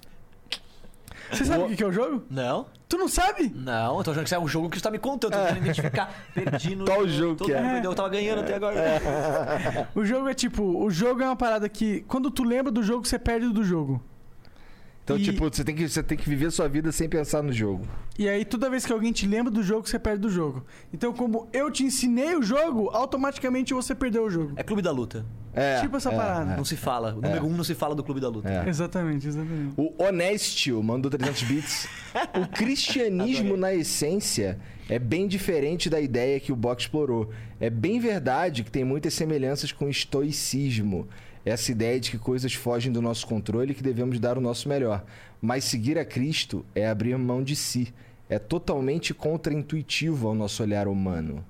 Você 1.31 1.45
sabe 1.45 1.65
o 1.65 1.69
que 1.69 1.77
que 1.77 1.83
é 1.83 1.87
o 1.87 1.93
jogo? 1.93 2.25
Não, 2.31 2.65
Tu 2.89 2.97
não 2.97 3.07
sabe? 3.09 3.53
não. 3.55 3.99
Eu 3.99 4.05
tô 4.05 4.13
achando 4.13 4.23
que 4.23 4.29
isso 4.29 4.35
é 4.35 4.39
um 4.41 4.49
jogo 4.49 4.71
que 4.71 4.79
você 4.79 4.83
tá 4.83 4.91
me 4.91 4.99
contando. 4.99 5.35
Eu 5.35 5.41
tô 5.41 5.47
tentando 5.49 5.63
identificar. 5.63 6.27
Perdi 6.33 6.75
no. 6.75 6.87
Qual 6.89 7.07
jogo 7.07 7.37
todo 7.37 7.49
que 7.49 7.53
é? 7.53 7.61
mundo 7.61 7.71
perdeu, 7.73 7.91
Eu 7.91 7.95
tava 7.95 8.09
ganhando 8.09 8.41
até 8.41 8.55
agora. 8.55 9.91
O 9.95 10.07
jogo 10.07 10.27
é 10.27 10.33
tipo, 10.33 10.63
o 10.63 10.91
jogo 10.91 11.21
é 11.23 11.27
uma 11.27 11.37
parada 11.37 11.69
que 11.69 12.01
quando 12.09 12.31
tu 12.31 12.43
lembra 12.45 12.73
do 12.73 12.83
jogo, 12.83 13.05
você 13.07 13.19
perde 13.19 13.47
do 13.51 13.63
jogo. 13.63 14.03
Então, 15.07 15.17
E- 15.17 15.23
tipo, 15.23 15.49
você 15.49 15.63
tem, 15.63 15.73
que, 15.73 15.89
você 15.89 16.03
tem 16.03 16.19
que 16.19 16.29
viver 16.29 16.51
sua 16.51 16.69
vida 16.69 16.91
sem 16.91 17.09
pensar 17.09 17.41
no 17.41 17.53
jogo. 17.53 17.87
E 18.19 18.29
aí, 18.29 18.45
toda 18.45 18.69
vez 18.69 18.85
que 18.85 18.93
alguém 18.93 19.13
te 19.13 19.25
lembra 19.25 19.53
do 19.53 19.63
jogo, 19.63 19.89
você 19.89 20.01
perde 20.01 20.19
do 20.23 20.29
jogo. 20.29 20.65
Então, 20.93 21.13
como 21.13 21.47
eu 21.53 21.71
te 21.71 21.85
ensinei 21.85 22.35
o 22.35 22.43
jogo, 22.43 22.91
automaticamente 22.93 23.73
você 23.73 23.95
perdeu 23.95 24.25
o 24.25 24.31
jogo. 24.31 24.55
É 24.57 24.65
Clube 24.65 24.83
da 24.83 24.91
Luta. 24.91 25.25
É, 25.55 25.81
Tipo 25.81 25.97
essa 25.97 26.11
é, 26.13 26.17
parada. 26.17 26.53
é. 26.55 26.57
Não 26.57 26.65
se 26.65 26.77
fala. 26.77 27.15
O 27.15 27.21
número 27.21 27.47
um 27.47 27.57
não 27.57 27.63
se 27.63 27.73
fala 27.75 27.95
do 27.95 28.03
Clube 28.03 28.21
da 28.21 28.29
Luta. 28.29 28.51
É. 28.51 28.69
Exatamente, 28.69 29.29
exatamente. 29.29 29.75
O 29.77 29.95
Honestio 30.03 30.83
mandou 30.83 31.09
300 31.09 31.43
bits. 31.45 31.89
O 32.43 32.47
cristianismo, 32.49 33.57
na 33.57 33.73
essência, 33.73 34.59
é 34.89 34.99
bem 34.99 35.29
diferente 35.29 35.89
da 35.89 36.01
ideia 36.01 36.41
que 36.41 36.51
o 36.53 36.57
Box 36.57 36.83
explorou. 36.83 37.31
É 37.61 37.71
bem 37.71 38.01
verdade 38.01 38.65
que 38.65 38.71
tem 38.73 38.85
muitas 38.85 39.15
semelhanças 39.15 39.71
com 39.71 39.85
o 39.87 39.89
estoicismo. 39.89 41.09
Essa 41.47 41.71
ideia 41.71 42.01
de 42.01 42.11
que 42.11 42.19
coisas 42.19 42.53
fogem 42.53 42.91
do 42.91 43.01
nosso 43.01 43.25
controle 43.25 43.71
e 43.71 43.75
que 43.75 43.83
devemos 43.83 44.19
dar 44.19 44.37
o 44.37 44.41
nosso 44.41 44.69
melhor. 44.69 45.05
Mas 45.41 45.63
seguir 45.63 45.97
a 45.97 46.05
Cristo 46.05 46.67
é 46.75 46.89
abrir 46.89 47.17
mão 47.17 47.41
de 47.41 47.55
si. 47.55 47.95
É 48.29 48.37
totalmente 48.37 49.15
contraintuitivo 49.15 50.27
ao 50.27 50.35
nosso 50.35 50.61
olhar 50.61 50.89
humano. 50.89 51.45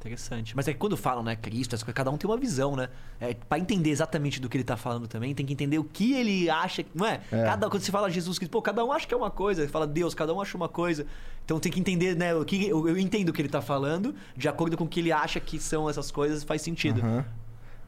Interessante. 0.00 0.54
Mas 0.54 0.68
é 0.68 0.72
que 0.72 0.78
quando 0.78 0.98
falam, 0.98 1.22
né, 1.22 1.34
Cristo, 1.34 1.76
cada 1.94 2.10
um 2.10 2.18
tem 2.18 2.28
uma 2.28 2.36
visão, 2.36 2.76
né? 2.76 2.90
É, 3.18 3.32
pra 3.32 3.58
entender 3.58 3.88
exatamente 3.88 4.38
do 4.38 4.50
que 4.50 4.56
ele 4.58 4.64
tá 4.64 4.76
falando 4.76 5.08
também, 5.08 5.34
tem 5.34 5.46
que 5.46 5.52
entender 5.54 5.78
o 5.78 5.84
que 5.84 6.12
ele 6.12 6.50
acha, 6.50 6.84
não 6.94 7.06
é? 7.06 7.20
É. 7.32 7.44
Cada, 7.44 7.70
quando 7.70 7.82
se 7.82 7.90
fala 7.90 8.10
Jesus 8.10 8.38
Cristo, 8.38 8.50
pô, 8.50 8.60
cada 8.60 8.84
um 8.84 8.92
acha 8.92 9.06
que 9.06 9.14
é 9.14 9.16
uma 9.16 9.30
coisa, 9.30 9.66
fala 9.66 9.86
Deus, 9.86 10.14
cada 10.14 10.34
um 10.34 10.42
acha 10.42 10.56
uma 10.58 10.68
coisa. 10.68 11.06
Então 11.42 11.58
tem 11.58 11.72
que 11.72 11.80
entender, 11.80 12.14
né, 12.16 12.34
o 12.34 12.44
que 12.44 12.68
eu, 12.68 12.86
eu 12.86 12.98
entendo 12.98 13.30
o 13.30 13.32
que 13.32 13.40
ele 13.40 13.48
tá 13.48 13.62
falando, 13.62 14.14
de 14.36 14.46
acordo 14.46 14.76
com 14.76 14.84
o 14.84 14.88
que 14.88 15.00
ele 15.00 15.10
acha 15.10 15.40
que 15.40 15.58
são 15.58 15.88
essas 15.88 16.10
coisas, 16.10 16.44
faz 16.44 16.60
sentido. 16.60 17.00
Aham. 17.00 17.24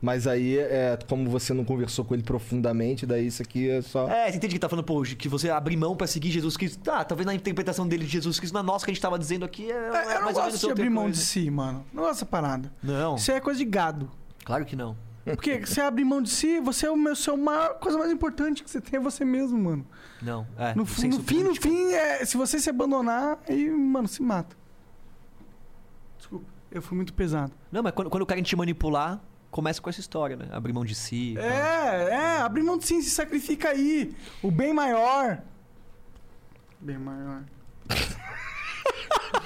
Mas 0.07 0.29
aí, 0.29 0.57
é, 0.57 0.97
como 1.09 1.29
você 1.29 1.53
não 1.53 1.65
conversou 1.65 2.05
com 2.05 2.15
ele 2.15 2.23
profundamente, 2.23 3.05
daí 3.05 3.27
isso 3.27 3.43
aqui 3.43 3.69
é 3.69 3.83
só. 3.83 4.09
É, 4.09 4.31
você 4.31 4.37
entende 4.37 4.55
que 4.55 4.61
tá 4.61 4.69
falando, 4.69 4.85
pô, 4.85 5.03
que 5.03 5.29
você 5.29 5.51
abrir 5.51 5.77
mão 5.77 5.97
pra 5.97 6.07
seguir 6.07 6.31
Jesus 6.31 6.57
Cristo. 6.57 6.79
Tá, 6.79 7.03
talvez 7.03 7.27
na 7.27 7.35
interpretação 7.35 7.89
dele 7.89 8.05
de 8.05 8.13
Jesus 8.13 8.39
Cristo, 8.39 8.55
na 8.55 8.63
nossa 8.63 8.85
que 8.85 8.93
a 8.93 8.95
gente 8.95 9.03
tava 9.03 9.19
dizendo 9.19 9.45
aqui, 9.45 9.69
é, 9.69 9.75
É, 9.75 9.79
eu 9.79 9.81
é 9.81 10.15
não 10.15 10.23
mais 10.27 10.37
ou 10.37 10.43
menos 10.45 10.61
gosto 10.61 10.67
de 10.67 10.71
abrir 10.71 10.91
mão 10.91 11.11
de 11.11 11.19
si, 11.19 11.51
mano. 11.51 11.85
Não 11.93 12.05
gosto 12.05 12.15
dessa 12.15 12.27
parada. 12.27 12.73
Não, 12.81 13.17
Isso 13.17 13.33
é 13.33 13.41
coisa 13.41 13.59
de 13.59 13.65
gado. 13.65 14.09
claro 14.45 14.65
que 14.65 14.77
não. 14.77 14.97
Porque 15.25 15.59
você 15.67 15.81
abre 15.81 16.05
mão 16.05 16.23
de 16.23 16.31
si, 16.31 16.61
você 16.61 16.87
é 16.87 16.91
o 16.93 16.97
meu, 16.97 17.17
seu 17.17 17.37
maior 17.37 17.75
coisa 17.81 17.99
mais 17.99 18.13
importante 18.13 18.63
que 18.63 18.71
você 18.71 18.81
tem 18.81 19.01
é 19.01 19.03
você 19.03 19.25
mesmo, 19.25 19.59
mano. 19.59 19.85
Não, 20.23 20.47
é. 20.57 20.69
No, 20.73 20.83
no 20.83 20.87
fim, 20.87 21.09
no 21.43 21.53
fim, 21.57 21.93
é, 21.93 22.25
se 22.25 22.37
você 22.37 22.61
se 22.61 22.71
abandonar, 22.71 23.41
aí, 23.49 23.69
mano, 23.69 24.07
se 24.07 24.23
mata. 24.23 24.57
Desculpa, 26.17 26.47
eu 26.71 26.81
fui 26.81 26.95
muito 26.95 27.13
pesado. 27.13 27.53
Não, 27.73 27.83
mas 27.83 27.93
quando, 27.93 28.09
quando 28.09 28.25
querem 28.25 28.45
te 28.45 28.55
manipular, 28.55 29.21
começa 29.57 29.81
com 29.81 29.89
essa 29.89 30.01
história, 30.01 30.37
né? 30.37 30.49
Abrir 30.53 30.75
mão 30.75 30.85
de 30.85 30.95
si. 30.95 31.33
e 31.33 31.35
tal. 31.37 31.45
É, 31.45 32.11
é, 32.11 32.37
abrir 32.43 32.63
mão 32.63 32.77
de 32.77 32.85
si, 32.85 33.03
se 33.03 33.09
sacrifica 33.09 33.71
aí. 33.71 34.15
O 34.43 34.51
bem 34.51 34.75
maior. 34.75 35.41
Bem 36.79 36.99
maior. 36.99 37.43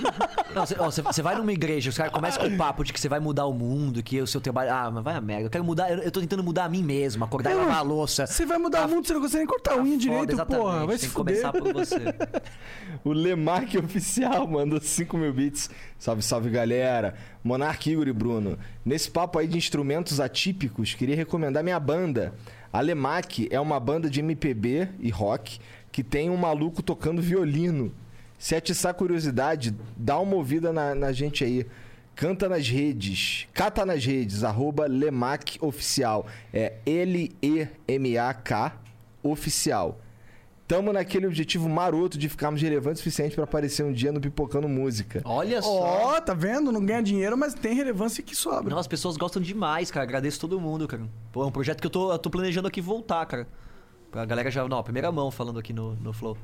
Você, 1.11 1.23
vai 1.23 1.37
numa 1.37 1.53
igreja, 1.53 1.91
os 1.91 1.97
caras 1.97 2.13
começam 2.13 2.43
com 2.43 2.55
o 2.55 2.57
papo 2.57 2.83
de 2.85 2.93
que 2.93 3.01
você 3.01 3.09
vai 3.09 3.21
mudar 3.21 3.47
o 3.47 3.53
mundo, 3.53 4.03
que 4.03 4.21
o 4.21 4.27
seu 4.27 4.41
trabalho. 4.41 4.73
Ah, 4.73 4.91
mas 4.91 5.05
vai 5.05 5.15
a 5.15 5.21
merda. 5.21 5.45
Eu 5.47 5.51
quero 5.51 5.65
mudar. 5.65 5.91
Eu, 5.91 5.99
eu 5.99 6.11
tô 6.11 6.21
tentando 6.21 6.43
mudar 6.43 6.65
a 6.65 6.69
mim 6.69 6.83
mesmo, 6.83 7.25
acordar 7.25 7.53
e 7.53 7.55
lavar 7.55 7.79
a 7.79 7.83
louça. 7.83 8.27
Você 8.27 8.45
vai 8.45 8.59
mudar 8.59 8.87
o 8.87 8.89
mundo, 8.89 9.07
você 9.07 9.15
não 9.15 9.21
consegue 9.21 9.39
nem 9.39 9.47
cortar 9.47 9.75
a 9.75 9.77
unha 9.77 9.85
Tá 9.85 9.91
Foda, 9.91 9.99
direito, 9.99 10.33
exatamente. 10.33 10.63
porra. 10.63 10.79
Vai 10.79 10.89
Tem 10.89 10.99
se 10.99 11.07
que 11.07 11.13
fuder. 11.13 11.35
começar 11.43 11.53
por 11.53 11.73
você. 11.73 11.97
O 13.05 13.13
Lemarque 13.13 13.79
Oficial 13.79 14.47
mandou 14.47 14.81
5 14.81 15.17
mil 15.17 15.33
bits. 15.33 15.71
Salve, 15.99 16.23
salve, 16.23 16.51
galera. 16.51 17.15
Monark, 17.43 17.91
Igor 17.91 18.09
e 18.09 18.13
Bruno. 18.13 18.59
Nesse 18.85 19.11
papo 19.11 19.39
aí 19.39 19.47
de 19.47 19.57
instrumentos 19.57 20.21
atípicos, 20.21 20.95
queria 20.95 21.17
recomendar 21.17 21.63
minha 21.63 21.81
banda. 21.81 22.35
A 22.73 22.81
Lemarque 22.81 23.49
é 23.51 23.59
uma 23.59 23.81
banda 23.81 24.11
de 24.11 24.21
MPB 24.21 24.89
e 24.99 25.11
rock 25.11 25.61
que 25.91 26.05
tem 26.05 26.29
um 26.29 26.37
maluco 26.37 26.83
tocando 26.83 27.23
violino. 27.23 27.93
Se 28.41 28.57
atiçar 28.57 28.93
a 28.93 28.95
curiosidade, 28.95 29.77
dá 29.95 30.19
uma 30.19 30.35
ouvida 30.35 30.73
na, 30.73 30.95
na 30.95 31.13
gente 31.13 31.45
aí. 31.45 31.67
Canta 32.17 32.49
nas 32.49 32.67
redes, 32.67 33.47
cata 33.53 33.85
nas 33.85 34.03
redes, 34.03 34.43
arroba 34.43 34.87
Lemac 34.87 35.59
Oficial. 35.61 36.27
É 36.51 36.79
L-E-M-A-K 36.87 38.73
Oficial. 39.23 40.01
Tamo 40.67 40.91
naquele 40.91 41.27
objetivo 41.27 41.69
maroto 41.69 42.17
de 42.17 42.31
ficarmos 42.31 42.63
relevantes 42.63 43.01
o 43.01 43.05
suficiente 43.05 43.35
pra 43.35 43.45
aparecer 43.45 43.85
um 43.85 43.93
dia 43.93 44.11
no 44.11 44.21
Pipocando 44.21 44.69
Música. 44.69 45.21
Olha 45.27 45.61
só. 45.61 46.15
Ó, 46.15 46.21
tá 46.23 46.33
vendo? 46.33 46.73
Não 46.73 46.83
ganha 46.83 47.03
dinheiro, 47.03 47.37
mas 47.37 47.53
tem 47.53 47.75
relevância 47.75 48.23
que 48.23 48.35
sobra. 48.35 48.71
Não, 48.71 48.79
as 48.79 48.87
pessoas 48.87 49.19
gostam 49.19 49.43
demais, 49.43 49.91
cara. 49.91 50.05
Agradeço 50.05 50.41
todo 50.41 50.59
mundo, 50.59 50.89
cara. 50.89 51.03
Pô, 51.31 51.43
é 51.43 51.47
um 51.47 51.53
projeto 51.53 51.81
que 51.81 51.87
eu 51.87 51.91
tô, 51.91 52.11
eu 52.11 52.19
tô 52.19 52.31
planejando 52.31 52.69
aqui 52.69 52.81
voltar, 52.81 53.27
cara. 53.27 53.47
Pra 54.11 54.25
galera 54.25 54.51
já. 54.51 54.67
Não, 54.67 54.83
primeira 54.83 55.13
mão 55.13 55.31
falando 55.31 55.59
aqui 55.59 55.75
no, 55.75 55.95
no 55.97 56.15
Flow. 56.15 56.39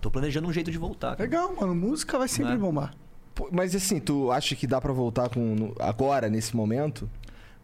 Tô 0.00 0.10
planejando 0.10 0.48
um 0.48 0.52
jeito 0.52 0.70
de 0.70 0.78
voltar. 0.78 1.10
Cara. 1.16 1.22
Legal, 1.22 1.54
mano. 1.58 1.74
Música 1.74 2.18
vai 2.18 2.28
sempre 2.28 2.52
Né? 2.52 2.58
bombar. 2.58 2.94
Pô, 3.34 3.48
Mas 3.52 3.74
assim, 3.74 4.00
tu 4.00 4.30
acha 4.32 4.54
que 4.56 4.66
dá 4.66 4.80
pra 4.80 4.92
voltar 4.92 5.28
com 5.28 5.40
no- 5.40 5.74
agora, 5.78 6.28
nesse 6.28 6.54
momento? 6.56 7.08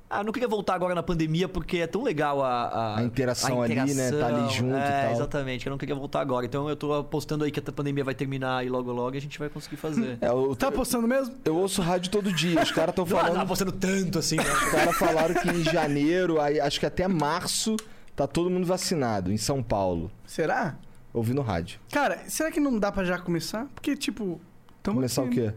Ah, 0.08 0.20
eu 0.20 0.24
não 0.24 0.32
queria 0.32 0.46
voltar 0.48 0.74
agora 0.76 0.94
na 0.94 1.02
pandemia 1.02 1.48
porque 1.48 1.78
é 1.78 1.86
tão 1.88 2.04
legal 2.04 2.40
a, 2.40 2.66
a, 2.66 2.98
A 2.98 3.02
interação 3.02 3.60
ali, 3.60 3.74
né? 3.74 4.12
Tá 4.12 4.26
ali 4.28 4.54
junto 4.54 4.76
e 4.76 4.78
é, 4.78 5.02
tal. 5.02 5.12
exatamente. 5.14 5.66
Eu 5.66 5.70
não 5.72 5.76
queria 5.78 5.96
voltar 5.96 6.20
agora. 6.20 6.46
Então 6.46 6.68
eu 6.68 6.76
tô 6.76 6.92
apostando 6.94 7.42
aí 7.42 7.50
que 7.50 7.58
a 7.58 7.72
pandemia 7.72 8.04
vai 8.04 8.14
terminar 8.14 8.64
e 8.64 8.68
logo 8.68 8.92
logo 8.92 9.16
a 9.16 9.20
gente 9.20 9.36
vai 9.36 9.48
conseguir 9.48 9.74
fazer. 9.76 10.16
É, 10.22 10.28
eu, 10.28 10.54
Tá 10.54 10.68
apostando 10.68 11.08
mesmo? 11.08 11.34
eu 11.44 11.56
ouço 11.56 11.82
rádio 11.82 12.12
todo 12.12 12.32
dia. 12.32 12.62
Os 12.62 12.70
caras 12.70 12.90
estão 12.90 13.04
Não, 13.04 13.16
não 13.16 13.20
falando. 13.24 13.40
apostando 13.42 13.72
tanto 13.72 14.20
assim, 14.20 14.36
né? 14.36 14.44
Os 14.46 14.70
caras 14.70 14.96
falaram 14.96 15.34
que 15.34 15.48
em 15.50 15.64
janeiro, 15.64 16.40
aí, 16.40 16.60
acho 16.60 16.78
que 16.78 16.86
até 16.86 17.08
março, 17.08 17.74
tá 18.14 18.28
todo 18.28 18.48
mundo 18.48 18.64
vacinado 18.64 19.32
em 19.32 19.36
São 19.36 19.60
Paulo. 19.60 20.08
Será? 20.24 20.76
Ouvi 21.16 21.32
no 21.32 21.40
rádio. 21.40 21.80
Cara, 21.90 22.28
será 22.28 22.50
que 22.52 22.60
não 22.60 22.78
dá 22.78 22.92
pra 22.92 23.02
já 23.02 23.18
começar? 23.18 23.66
Porque, 23.74 23.96
tipo. 23.96 24.38
tamo 24.82 24.96
Começar 24.98 25.22
aqui, 25.22 25.40
o 25.40 25.50
quê? 25.50 25.54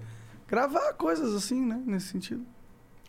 Gravar 0.48 0.94
coisas 0.94 1.36
assim, 1.36 1.66
né? 1.66 1.82
Nesse 1.86 2.08
sentido. 2.08 2.42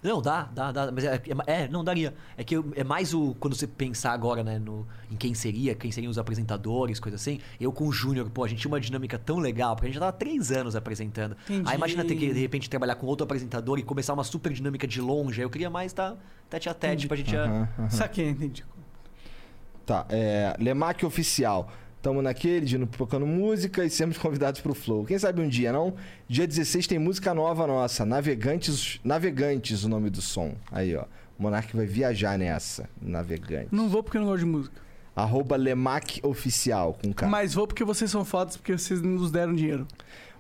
Não, 0.02 0.20
dá, 0.20 0.48
dá, 0.52 0.72
dá. 0.72 0.90
Mas 0.90 1.04
é, 1.04 1.14
é- 1.46 1.62
é, 1.64 1.68
não 1.68 1.84
daria. 1.84 2.12
É 2.36 2.42
que 2.42 2.56
eu- 2.56 2.72
é 2.74 2.82
mais 2.82 3.14
o. 3.14 3.36
Quando 3.38 3.54
você 3.54 3.66
pensar 3.68 4.12
agora, 4.12 4.42
né, 4.42 4.58
no, 4.58 4.84
em 5.10 5.14
quem 5.14 5.32
seria, 5.32 5.74
quem 5.76 5.92
seriam 5.92 6.10
os 6.10 6.18
apresentadores, 6.18 6.98
coisa 6.98 7.14
assim. 7.16 7.38
Eu 7.60 7.70
com 7.70 7.86
o 7.86 7.92
Júnior, 7.92 8.28
pô, 8.30 8.42
a 8.42 8.48
gente 8.48 8.58
tinha 8.60 8.70
uma 8.72 8.80
dinâmica 8.80 9.16
tão 9.18 9.38
legal, 9.38 9.76
porque 9.76 9.86
a 9.86 9.88
gente 9.90 9.94
já 9.94 10.06
tava 10.06 10.12
três 10.16 10.50
anos 10.50 10.74
apresentando. 10.74 11.36
Entendi. 11.44 11.68
Aí 11.68 11.76
imagina 11.76 12.02
ter 12.04 12.16
que, 12.16 12.32
de 12.32 12.40
repente, 12.40 12.68
trabalhar 12.68 12.96
com 12.96 13.06
outro 13.06 13.24
apresentador 13.24 13.78
e 13.78 13.82
começar 13.84 14.12
uma 14.14 14.24
super 14.24 14.52
dinâmica 14.52 14.88
de 14.88 15.00
longe. 15.00 15.40
Aí 15.40 15.44
eu 15.44 15.50
queria 15.50 15.70
mais 15.70 15.92
estar 15.92 16.16
tete 16.48 16.68
a 16.68 16.74
tete 16.74 17.06
pra 17.06 17.16
gente. 17.16 17.36
Aham, 17.36 17.68
aham. 17.78 17.90
Saquei, 17.90 18.28
entendi. 18.30 18.64
Tá, 19.86 20.06
é. 20.08 20.56
Lemac 20.58 21.04
Oficial. 21.04 21.70
Tamo 22.02 22.22
naquele, 22.22 22.64
de 22.64 22.78
no 22.78 22.86
Pipocando 22.86 23.26
Música 23.26 23.84
e 23.84 23.90
sermos 23.90 24.16
convidados 24.16 24.60
pro 24.62 24.74
Flow. 24.74 25.04
Quem 25.04 25.18
sabe 25.18 25.42
um 25.42 25.48
dia, 25.48 25.70
não? 25.70 25.94
Dia 26.26 26.46
16 26.46 26.86
tem 26.86 26.98
música 26.98 27.34
nova 27.34 27.66
nossa. 27.66 28.06
Navegantes, 28.06 28.98
Navegantes 29.04 29.84
o 29.84 29.88
nome 29.88 30.08
do 30.08 30.22
som. 30.22 30.54
Aí, 30.72 30.96
ó. 30.96 31.04
O 31.38 31.42
Monark 31.42 31.76
vai 31.76 31.84
viajar 31.84 32.38
nessa. 32.38 32.88
Navegante. 33.00 33.68
Não 33.70 33.88
vou 33.88 34.02
porque 34.02 34.16
eu 34.16 34.22
não 34.22 34.28
gosto 34.28 34.40
de 34.40 34.46
música. 34.46 34.80
Arroba 35.14 35.56
Lemac 35.56 36.20
Oficial, 36.22 36.94
com 36.94 37.12
K. 37.12 37.26
Mas 37.26 37.52
vou 37.52 37.66
porque 37.66 37.84
vocês 37.84 38.10
são 38.10 38.24
fodas, 38.24 38.56
porque 38.56 38.76
vocês 38.76 39.02
nos 39.02 39.30
deram 39.30 39.54
dinheiro. 39.54 39.86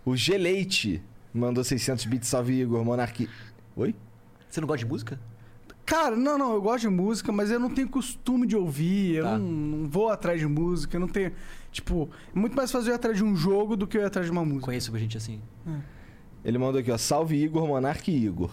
O 0.02 0.16
Geleite 0.16 1.02
mandou 1.32 1.62
600 1.62 2.06
bits. 2.06 2.28
Salve, 2.28 2.58
Igor. 2.58 2.82
Monark... 2.82 3.28
Oi? 3.76 3.94
Você 4.48 4.60
não 4.62 4.66
gosta 4.66 4.84
de 4.84 4.90
música? 4.90 5.20
Cara, 5.90 6.14
não, 6.14 6.38
não, 6.38 6.54
eu 6.54 6.62
gosto 6.62 6.82
de 6.82 6.88
música, 6.88 7.32
mas 7.32 7.50
eu 7.50 7.58
não 7.58 7.68
tenho 7.68 7.88
costume 7.88 8.46
de 8.46 8.54
ouvir, 8.56 9.16
eu 9.16 9.24
Tá. 9.24 9.36
não, 9.36 9.44
não 9.50 9.88
vou 9.88 10.08
atrás 10.08 10.38
de 10.38 10.46
música, 10.46 10.94
eu 10.94 11.00
não 11.00 11.08
tenho. 11.08 11.32
Tipo, 11.72 12.08
é 12.32 12.38
muito 12.38 12.56
mais 12.56 12.70
fácil 12.70 12.90
eu 12.90 12.92
ir 12.92 12.94
atrás 12.94 13.16
de 13.16 13.24
um 13.24 13.34
jogo 13.34 13.76
do 13.76 13.88
que 13.88 13.98
eu 13.98 14.02
ir 14.02 14.04
atrás 14.04 14.24
de 14.24 14.30
uma 14.30 14.44
música. 14.44 14.66
Conheço 14.66 14.96
gente 14.96 15.16
assim. 15.16 15.40
Ele 16.44 16.58
mandou 16.58 16.80
aqui, 16.80 16.92
ó. 16.92 16.96
Salve, 16.96 17.42
Igor, 17.42 17.66
Monark 17.66 18.08
e 18.08 18.24
Igor. 18.24 18.52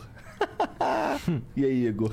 e 1.56 1.64
aí, 1.64 1.86
Igor? 1.86 2.12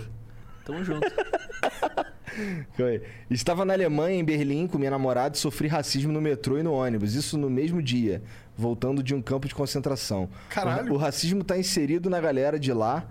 Tamo 0.63 0.85
junto. 0.85 1.07
Oi. 2.79 3.03
Estava 3.31 3.65
na 3.65 3.73
Alemanha, 3.73 4.21
em 4.21 4.25
Berlim, 4.25 4.67
com 4.67 4.77
minha 4.77 4.91
namorada 4.91 5.37
e 5.37 5.39
sofri 5.39 5.69
racismo 5.69 6.13
no 6.13 6.21
metrô 6.21 6.59
e 6.59 6.63
no 6.63 6.75
ônibus. 6.75 7.15
Isso 7.15 7.39
no 7.39 7.49
mesmo 7.49 7.81
dia, 7.83 8.23
voltando 8.55 9.03
de 9.03 9.15
um 9.15 9.23
campo 9.23 9.49
de 9.49 9.55
concentração. 9.55 10.29
Caralho. 10.51 10.93
O, 10.93 10.97
o 10.97 10.99
racismo 10.99 11.41
está 11.41 11.57
inserido 11.57 12.11
na 12.11 12.21
galera 12.21 12.59
de 12.59 12.75
lá, 12.75 13.09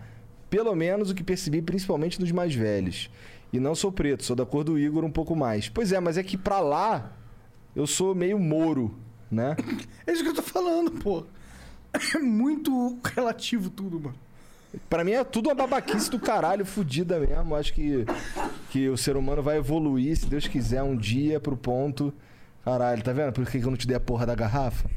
pelo 0.54 0.76
menos 0.76 1.10
o 1.10 1.16
que 1.16 1.24
percebi, 1.24 1.64
principalmente 1.64 2.22
nos 2.22 2.32
mais 2.32 2.54
velhos. 2.54 3.10
E 3.52 3.60
não 3.60 3.74
sou 3.74 3.92
preto, 3.92 4.24
sou 4.24 4.36
da 4.36 4.46
cor 4.46 4.64
do 4.64 4.78
Igor 4.78 5.04
um 5.04 5.10
pouco 5.10 5.36
mais. 5.36 5.68
Pois 5.68 5.92
é, 5.92 6.00
mas 6.00 6.16
é 6.16 6.22
que 6.22 6.38
pra 6.38 6.60
lá 6.60 7.12
eu 7.76 7.88
sou 7.88 8.14
meio 8.14 8.38
mouro, 8.38 8.94
né? 9.32 9.56
É 10.06 10.12
isso 10.12 10.22
que 10.22 10.30
eu 10.30 10.36
tô 10.36 10.44
falando, 10.44 10.92
pô. 10.92 11.26
É 12.16 12.20
muito 12.20 13.00
relativo 13.16 13.72
tudo, 13.72 14.00
mano. 14.00 14.16
Pra 14.88 15.04
mim 15.04 15.14
é 15.14 15.24
tudo 15.24 15.50
uma 15.50 15.56
babaquice 15.56 16.12
do 16.12 16.20
caralho, 16.20 16.66
fudida 16.68 17.20
mesmo. 17.20 17.56
Acho 17.56 17.74
que, 17.74 18.06
que 18.70 18.90
o 18.90 18.98
ser 18.98 19.18
humano 19.18 19.42
vai 19.42 19.58
evoluir, 19.58 20.16
se 20.16 20.28
Deus 20.28 20.48
quiser, 20.48 20.84
um 20.84 20.96
dia 20.96 21.40
pro 21.40 21.58
ponto. 21.58 22.14
Caralho, 22.64 23.02
tá 23.02 23.12
vendo? 23.12 23.34
Por 23.34 23.44
que 23.48 23.60
que 23.60 23.66
eu 23.66 23.72
não 23.72 23.78
te 23.78 23.88
dei 23.88 23.98
a 23.98 24.00
porra 24.00 24.28
da 24.28 24.36
garrafa? 24.36 24.88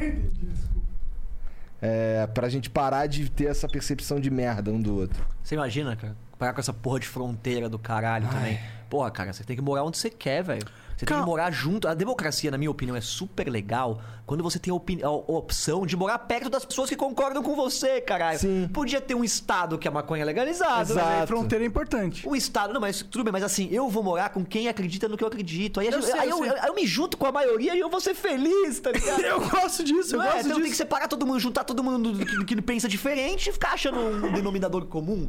É, 1.88 2.26
pra 2.26 2.48
gente 2.48 2.68
parar 2.68 3.06
de 3.06 3.30
ter 3.30 3.44
essa 3.44 3.68
percepção 3.68 4.18
de 4.18 4.28
merda 4.28 4.72
um 4.72 4.82
do 4.82 4.96
outro. 4.96 5.24
Você 5.40 5.54
imagina, 5.54 5.94
cara? 5.94 6.16
Parar 6.36 6.52
com 6.52 6.58
essa 6.58 6.72
porra 6.72 6.98
de 6.98 7.06
fronteira 7.06 7.68
do 7.68 7.78
caralho 7.78 8.26
também. 8.28 8.58
Porra, 8.90 9.08
cara, 9.08 9.32
você 9.32 9.44
tem 9.44 9.54
que 9.54 9.62
morar 9.62 9.84
onde 9.84 9.96
você 9.96 10.10
quer, 10.10 10.42
velho. 10.42 10.66
Você 10.96 11.04
tem 11.04 11.08
Calma. 11.08 11.24
que 11.24 11.28
morar 11.30 11.50
junto. 11.50 11.86
A 11.86 11.92
democracia, 11.94 12.50
na 12.50 12.56
minha 12.56 12.70
opinião, 12.70 12.96
é 12.96 13.02
super 13.02 13.48
legal 13.50 14.00
quando 14.24 14.42
você 14.42 14.58
tem 14.58 14.72
a, 14.72 14.74
opini- 14.74 15.04
a 15.04 15.10
opção 15.10 15.84
de 15.86 15.94
morar 15.94 16.18
perto 16.20 16.48
das 16.48 16.64
pessoas 16.64 16.88
que 16.88 16.96
concordam 16.96 17.42
com 17.42 17.54
você, 17.54 18.00
caralho. 18.00 18.38
Sim. 18.38 18.68
Podia 18.72 18.98
ter 19.00 19.14
um 19.14 19.22
estado 19.22 19.76
que 19.78 19.86
a 19.86 19.90
maconha 19.90 20.22
é 20.22 20.24
legalizada. 20.24 20.80
Exato. 20.90 21.06
Mas 21.06 21.20
aí, 21.20 21.26
fronteira 21.26 21.62
é 21.64 21.66
importante. 21.66 22.26
Um 22.26 22.34
estado, 22.34 22.72
não, 22.72 22.80
mas 22.80 23.02
tudo 23.02 23.22
bem, 23.24 23.32
mas 23.32 23.42
assim, 23.42 23.68
eu 23.70 23.90
vou 23.90 24.02
morar 24.02 24.30
com 24.30 24.42
quem 24.42 24.68
acredita 24.68 25.06
no 25.06 25.18
que 25.18 25.22
eu 25.22 25.28
acredito. 25.28 25.80
Aí, 25.80 25.88
a 25.88 25.90
Eu 25.90 26.00
gente- 26.00 26.10
sei, 26.10 26.18
aí 26.20 26.30
eu 26.30 26.42
eu, 26.42 26.56
eu 26.56 26.74
me 26.74 26.86
junto 26.86 27.18
com 27.18 27.26
a 27.26 27.32
maioria 27.32 27.76
e 27.76 27.78
eu 27.78 27.90
vou 27.90 28.00
ser 28.00 28.14
feliz, 28.14 28.80
tá 28.80 28.90
ligado? 28.90 29.20
Eu 29.26 29.40
gosto 29.50 29.84
disso, 29.84 30.14
eu 30.14 30.18
Não 30.20 30.24
é? 30.24 30.28
gosto 30.32 30.40
Então 30.46 30.52
tem 30.52 30.62
que 30.62 30.68
disso. 30.70 30.76
separar 30.78 31.08
todo 31.08 31.26
mundo, 31.26 31.38
juntar 31.38 31.64
todo 31.64 31.84
mundo 31.84 32.24
que, 32.24 32.44
que 32.56 32.62
pensa 32.62 32.88
diferente 32.88 33.50
e 33.50 33.52
ficar 33.52 33.72
achando 33.74 33.98
um 34.00 34.32
denominador 34.32 34.86
comum. 34.86 35.28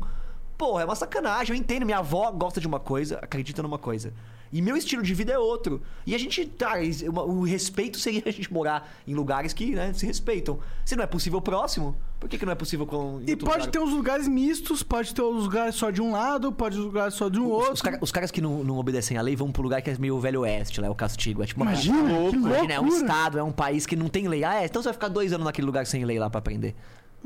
Porra, 0.58 0.82
é 0.82 0.86
uma 0.86 0.96
sacanagem. 0.96 1.56
Eu 1.56 1.60
entendo. 1.60 1.86
Minha 1.86 2.00
avó 2.00 2.32
gosta 2.32 2.60
de 2.60 2.68
uma 2.68 2.80
coisa, 2.80 3.20
acredita 3.22 3.62
numa 3.62 3.78
coisa. 3.78 4.12
E 4.52 4.62
meu 4.62 4.78
estilo 4.78 5.04
de 5.04 5.14
vida 5.14 5.34
é 5.34 5.38
outro. 5.38 5.82
E 6.06 6.16
a 6.16 6.18
gente, 6.18 6.46
tá, 6.46 6.80
is- 6.82 7.02
uma- 7.02 7.24
o 7.24 7.44
respeito 7.44 8.00
seria 8.00 8.24
a 8.26 8.32
gente 8.32 8.52
morar 8.52 8.90
em 9.06 9.14
lugares 9.14 9.52
que 9.54 9.76
né, 9.76 9.92
se 9.94 10.06
respeitam. 10.06 10.58
Se 10.86 10.96
não 10.96 11.04
é 11.04 11.08
possível 11.08 11.42
próximo, 11.42 11.96
por 12.18 12.30
que, 12.30 12.38
que 12.38 12.46
não 12.46 12.54
é 12.54 12.56
possível 12.56 12.88
com. 12.88 13.20
E 13.28 13.36
pode 13.36 13.58
lugar? 13.60 13.68
ter 13.72 13.80
uns 13.80 13.92
lugares 13.92 14.26
mistos, 14.28 14.82
pode 14.82 15.14
ter 15.14 15.22
uns 15.22 15.44
lugares 15.44 15.76
só 15.76 15.92
de 15.92 16.02
um 16.02 16.12
lado, 16.14 16.50
pode 16.54 16.76
ter 16.78 16.82
uns 16.82 16.86
lugares 16.86 17.14
só 17.14 17.28
de 17.28 17.38
um 17.40 17.50
outro. 17.50 17.74
Os, 17.74 17.82
cara- 17.82 18.00
os 18.02 18.12
caras 18.12 18.32
que 18.32 18.40
não, 18.40 18.64
não 18.64 18.78
obedecem 18.78 19.18
à 19.18 19.22
lei 19.22 19.36
vão 19.36 19.52
pro 19.52 19.62
lugar 19.62 19.82
que 19.82 19.90
é 19.90 19.98
meio 20.00 20.18
velho 20.18 20.40
oeste, 20.42 20.80
lá 20.80 20.88
é 20.88 20.90
o 20.90 20.96
castigo. 20.96 21.44
É 21.44 21.46
tipo 21.46 21.62
uma 21.62 21.72
Imagina, 21.74 22.10
Imagina, 22.32 22.74
é 22.74 22.80
um 22.80 22.88
estado, 22.88 23.38
é 23.38 23.44
um 23.44 23.52
país 23.52 23.86
que 23.86 23.98
não 23.98 24.08
tem 24.08 24.30
lei. 24.30 24.46
Ah, 24.46 24.62
é, 24.62 24.66
então 24.66 24.82
você 24.82 24.88
vai 24.88 24.94
ficar 24.94 25.10
dois 25.10 25.34
anos 25.34 25.44
naquele 25.46 25.68
lugar 25.68 25.86
sem 25.86 26.04
lei 26.06 26.18
lá 26.18 26.30
pra 26.30 26.40
aprender. 26.40 26.74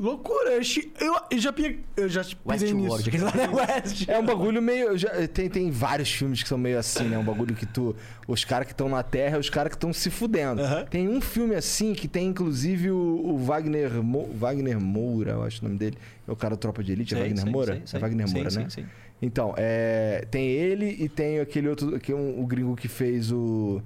Loucura. 0.02 0.50
Eu, 0.50 0.64
chi- 0.64 0.92
eu, 1.00 1.14
eu 1.30 1.38
já, 1.38 1.52
pi- 1.52 1.78
eu 1.96 2.08
já 2.08 2.22
pisei 2.24 2.72
nisso. 2.72 2.92
Westworld, 2.96 3.08
aquele 3.08 3.22
lá 3.24 3.32
é 3.36 3.48
West. 3.82 4.08
É 4.08 4.18
um 4.18 4.26
bagulho 4.26 4.60
meio. 4.60 4.98
já- 4.98 5.28
tem, 5.28 5.48
tem 5.48 5.70
vários 5.70 6.10
filmes 6.10 6.42
que 6.42 6.48
são 6.48 6.58
meio 6.58 6.78
assim, 6.78 7.04
né? 7.04 7.16
Um 7.16 7.24
bagulho 7.24 7.54
que 7.54 7.64
tu. 7.64 7.94
Os 8.26 8.44
caras 8.44 8.66
que 8.66 8.72
estão 8.72 8.88
na 8.88 9.02
Terra 9.02 9.38
os 9.38 9.48
caras 9.48 9.70
que 9.70 9.76
estão 9.76 9.92
se 9.92 10.10
fudendo. 10.10 10.60
Aham. 10.60 10.84
Tem 10.86 11.08
um 11.08 11.20
filme 11.20 11.54
assim 11.54 11.94
que 11.94 12.08
tem 12.08 12.26
inclusive 12.28 12.90
o, 12.90 12.96
o 12.96 13.38
Wagner, 13.38 14.02
Mo- 14.02 14.28
Wagner 14.34 14.80
Moura, 14.80 15.30
eu 15.32 15.42
acho 15.44 15.60
o 15.60 15.64
nome 15.68 15.78
dele. 15.78 15.96
É 16.26 16.32
o 16.32 16.36
cara 16.36 16.56
do 16.56 16.58
Tropa 16.58 16.82
de 16.82 16.90
Elite, 16.92 17.14
é 17.14 17.18
Wagner 17.20 17.46
Moura? 17.46 17.74
sim, 17.76 17.82
sim. 17.86 17.96
é 17.96 18.00
Wagner 18.00 18.26
Sim, 18.28 18.34
Moura, 18.34 18.50
sim, 18.50 18.58
né? 18.58 18.66
sim. 18.70 18.84
Então, 19.24 19.54
é, 19.56 20.26
tem 20.32 20.48
ele 20.48 20.96
e 20.98 21.08
tem 21.08 21.38
aquele 21.38 21.68
outro, 21.68 21.96
que 22.00 22.10
é 22.10 22.14
um, 22.16 22.40
o 22.42 22.46
gringo 22.46 22.74
que 22.74 22.88
fez 22.88 23.30
o. 23.30 23.80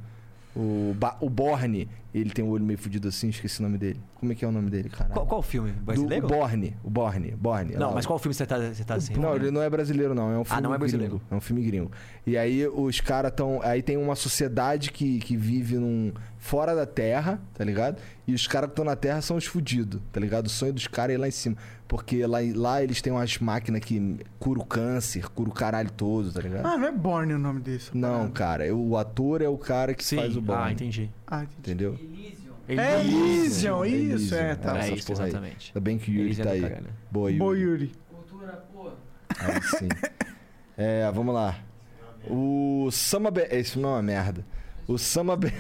O, 0.55 0.95
Ba- 0.99 1.19
o 1.21 1.29
Borne. 1.29 1.87
Ele 2.15 2.31
tem 2.31 2.43
o 2.43 2.49
olho 2.49 2.65
meio 2.65 2.79
fudido 2.79 3.09
assim, 3.09 3.29
esqueci 3.29 3.61
o 3.61 3.63
nome 3.65 3.77
dele. 3.77 4.01
Como 4.19 4.33
é 4.33 4.35
que 4.35 4.45
é 4.45 4.49
o 4.49 4.53
nome 4.53 4.71
dele, 4.71 4.89
cara? 4.89 5.11
Qual, 5.11 5.27
qual 5.27 5.43
filme? 5.43 5.73
Do, 5.73 5.85
Brasileiro? 5.85 6.25
o 6.25 6.29
Borne. 6.29 6.77
O 6.83 6.89
Borne. 6.91 7.31
Borne. 7.33 7.75
Não, 7.75 7.89
Lá, 7.89 7.95
mas 7.97 8.07
qual 8.07 8.19
filme 8.19 8.35
você 8.35 8.47
tá, 8.47 8.57
você 8.59 8.83
tá 8.83 8.95
assim? 8.95 9.15
não, 9.15 9.37
ele 9.37 9.51
não 9.51 9.61
é 9.63 9.69
brasileiro, 9.69 10.15
não. 10.15 10.33
É 10.33 10.39
um 10.39 10.45
filme 10.45 10.63
não 10.63 10.75
é 10.75 10.79
brasileiro. 10.79 11.17
gringo. 11.19 11.27
É 11.31 11.35
um 11.35 11.41
filme 11.41 11.63
gringo. 11.63 11.91
E 12.27 12.37
aí 12.39 12.67
os 12.67 13.01
caras 13.01 13.31
estão. 13.31 13.61
Aí 13.63 13.83
tem 13.83 13.97
uma 13.99 14.15
sociedade 14.17 14.91
que, 14.91 15.19
que 15.19 15.37
vive 15.37 15.77
num. 15.77 16.13
fora 16.39 16.75
da 16.75 16.87
terra, 16.87 17.39
tá 17.55 17.63
ligado? 17.63 17.99
E 18.27 18.33
os 18.33 18.47
caras 18.47 18.69
que 18.69 18.73
estão 18.73 18.85
na 18.87 18.97
terra 18.97 19.21
são 19.21 19.37
os 19.37 19.45
fudidos, 19.45 20.01
tá 20.11 20.19
ligado? 20.19 20.47
O 20.47 20.51
sonho 20.51 20.73
dos 20.73 20.87
caras 20.87 21.11
é 21.13 21.15
ir 21.15 21.19
lá 21.19 21.29
em 21.29 21.33
cima. 21.33 21.57
Porque 21.87 22.27
lá, 22.27 22.39
lá 22.55 22.83
eles 22.83 23.01
têm 23.03 23.13
umas 23.13 23.39
máquinas 23.39 23.81
que 23.83 24.17
cura 24.41 24.59
o 24.61 24.65
câncer, 24.65 25.29
cura 25.31 25.51
o 25.51 25.53
caralho 25.53 25.91
todo, 25.93 26.33
tá 26.33 26.41
ligado? 26.41 26.65
Ah, 26.67 26.77
não 26.79 26.89
é 26.89 26.93
Borne 26.93 27.35
o 27.35 27.39
nome 27.39 27.61
desse. 27.61 27.97
não, 27.97 28.29
cara. 28.31 28.75
O 28.75 28.97
ator 28.97 29.43
é 29.43 29.49
o 29.49 29.59
cara 29.59 29.95
que 29.95 30.05
Sim. 30.05 30.17
faz 30.17 30.37
o 30.37 30.41
bom. 30.41 30.55
Ah, 30.55 30.73
entendi. 30.73 31.11
Ah, 31.27 31.45
entendi. 31.45 31.59
Entendeu? 31.61 31.99
É 32.69 33.01
Elysium, 33.01 33.85
Elysium. 33.85 34.17
isso, 34.17 34.35
é, 34.35 34.55
tá. 34.55 34.85
É 34.85 34.91
isso, 34.91 35.13
exatamente. 35.13 35.71
Ainda 35.71 35.81
bem 35.81 35.99
que 35.99 36.11
o 36.11 36.15
Yuri 36.15 36.25
Elysium 36.27 36.45
tá 36.45 36.57
é 36.57 36.59
do 36.59 36.67
aí. 36.67 36.83
Boa, 37.11 37.31
Yuri. 37.31 37.39
Boa, 37.39 37.59
Yuri. 37.59 37.93
Aí 39.39 39.63
sim. 39.63 39.89
É, 40.77 41.11
vamos 41.13 41.35
lá. 41.35 41.59
O 42.29 42.89
Samba. 42.91 43.33
Esse 43.51 43.79
não 43.79 43.91
é 43.91 43.93
uma 43.95 44.03
merda. 44.03 44.45
O 44.87 44.99
Sama 44.99 45.37
BR. 45.37 45.51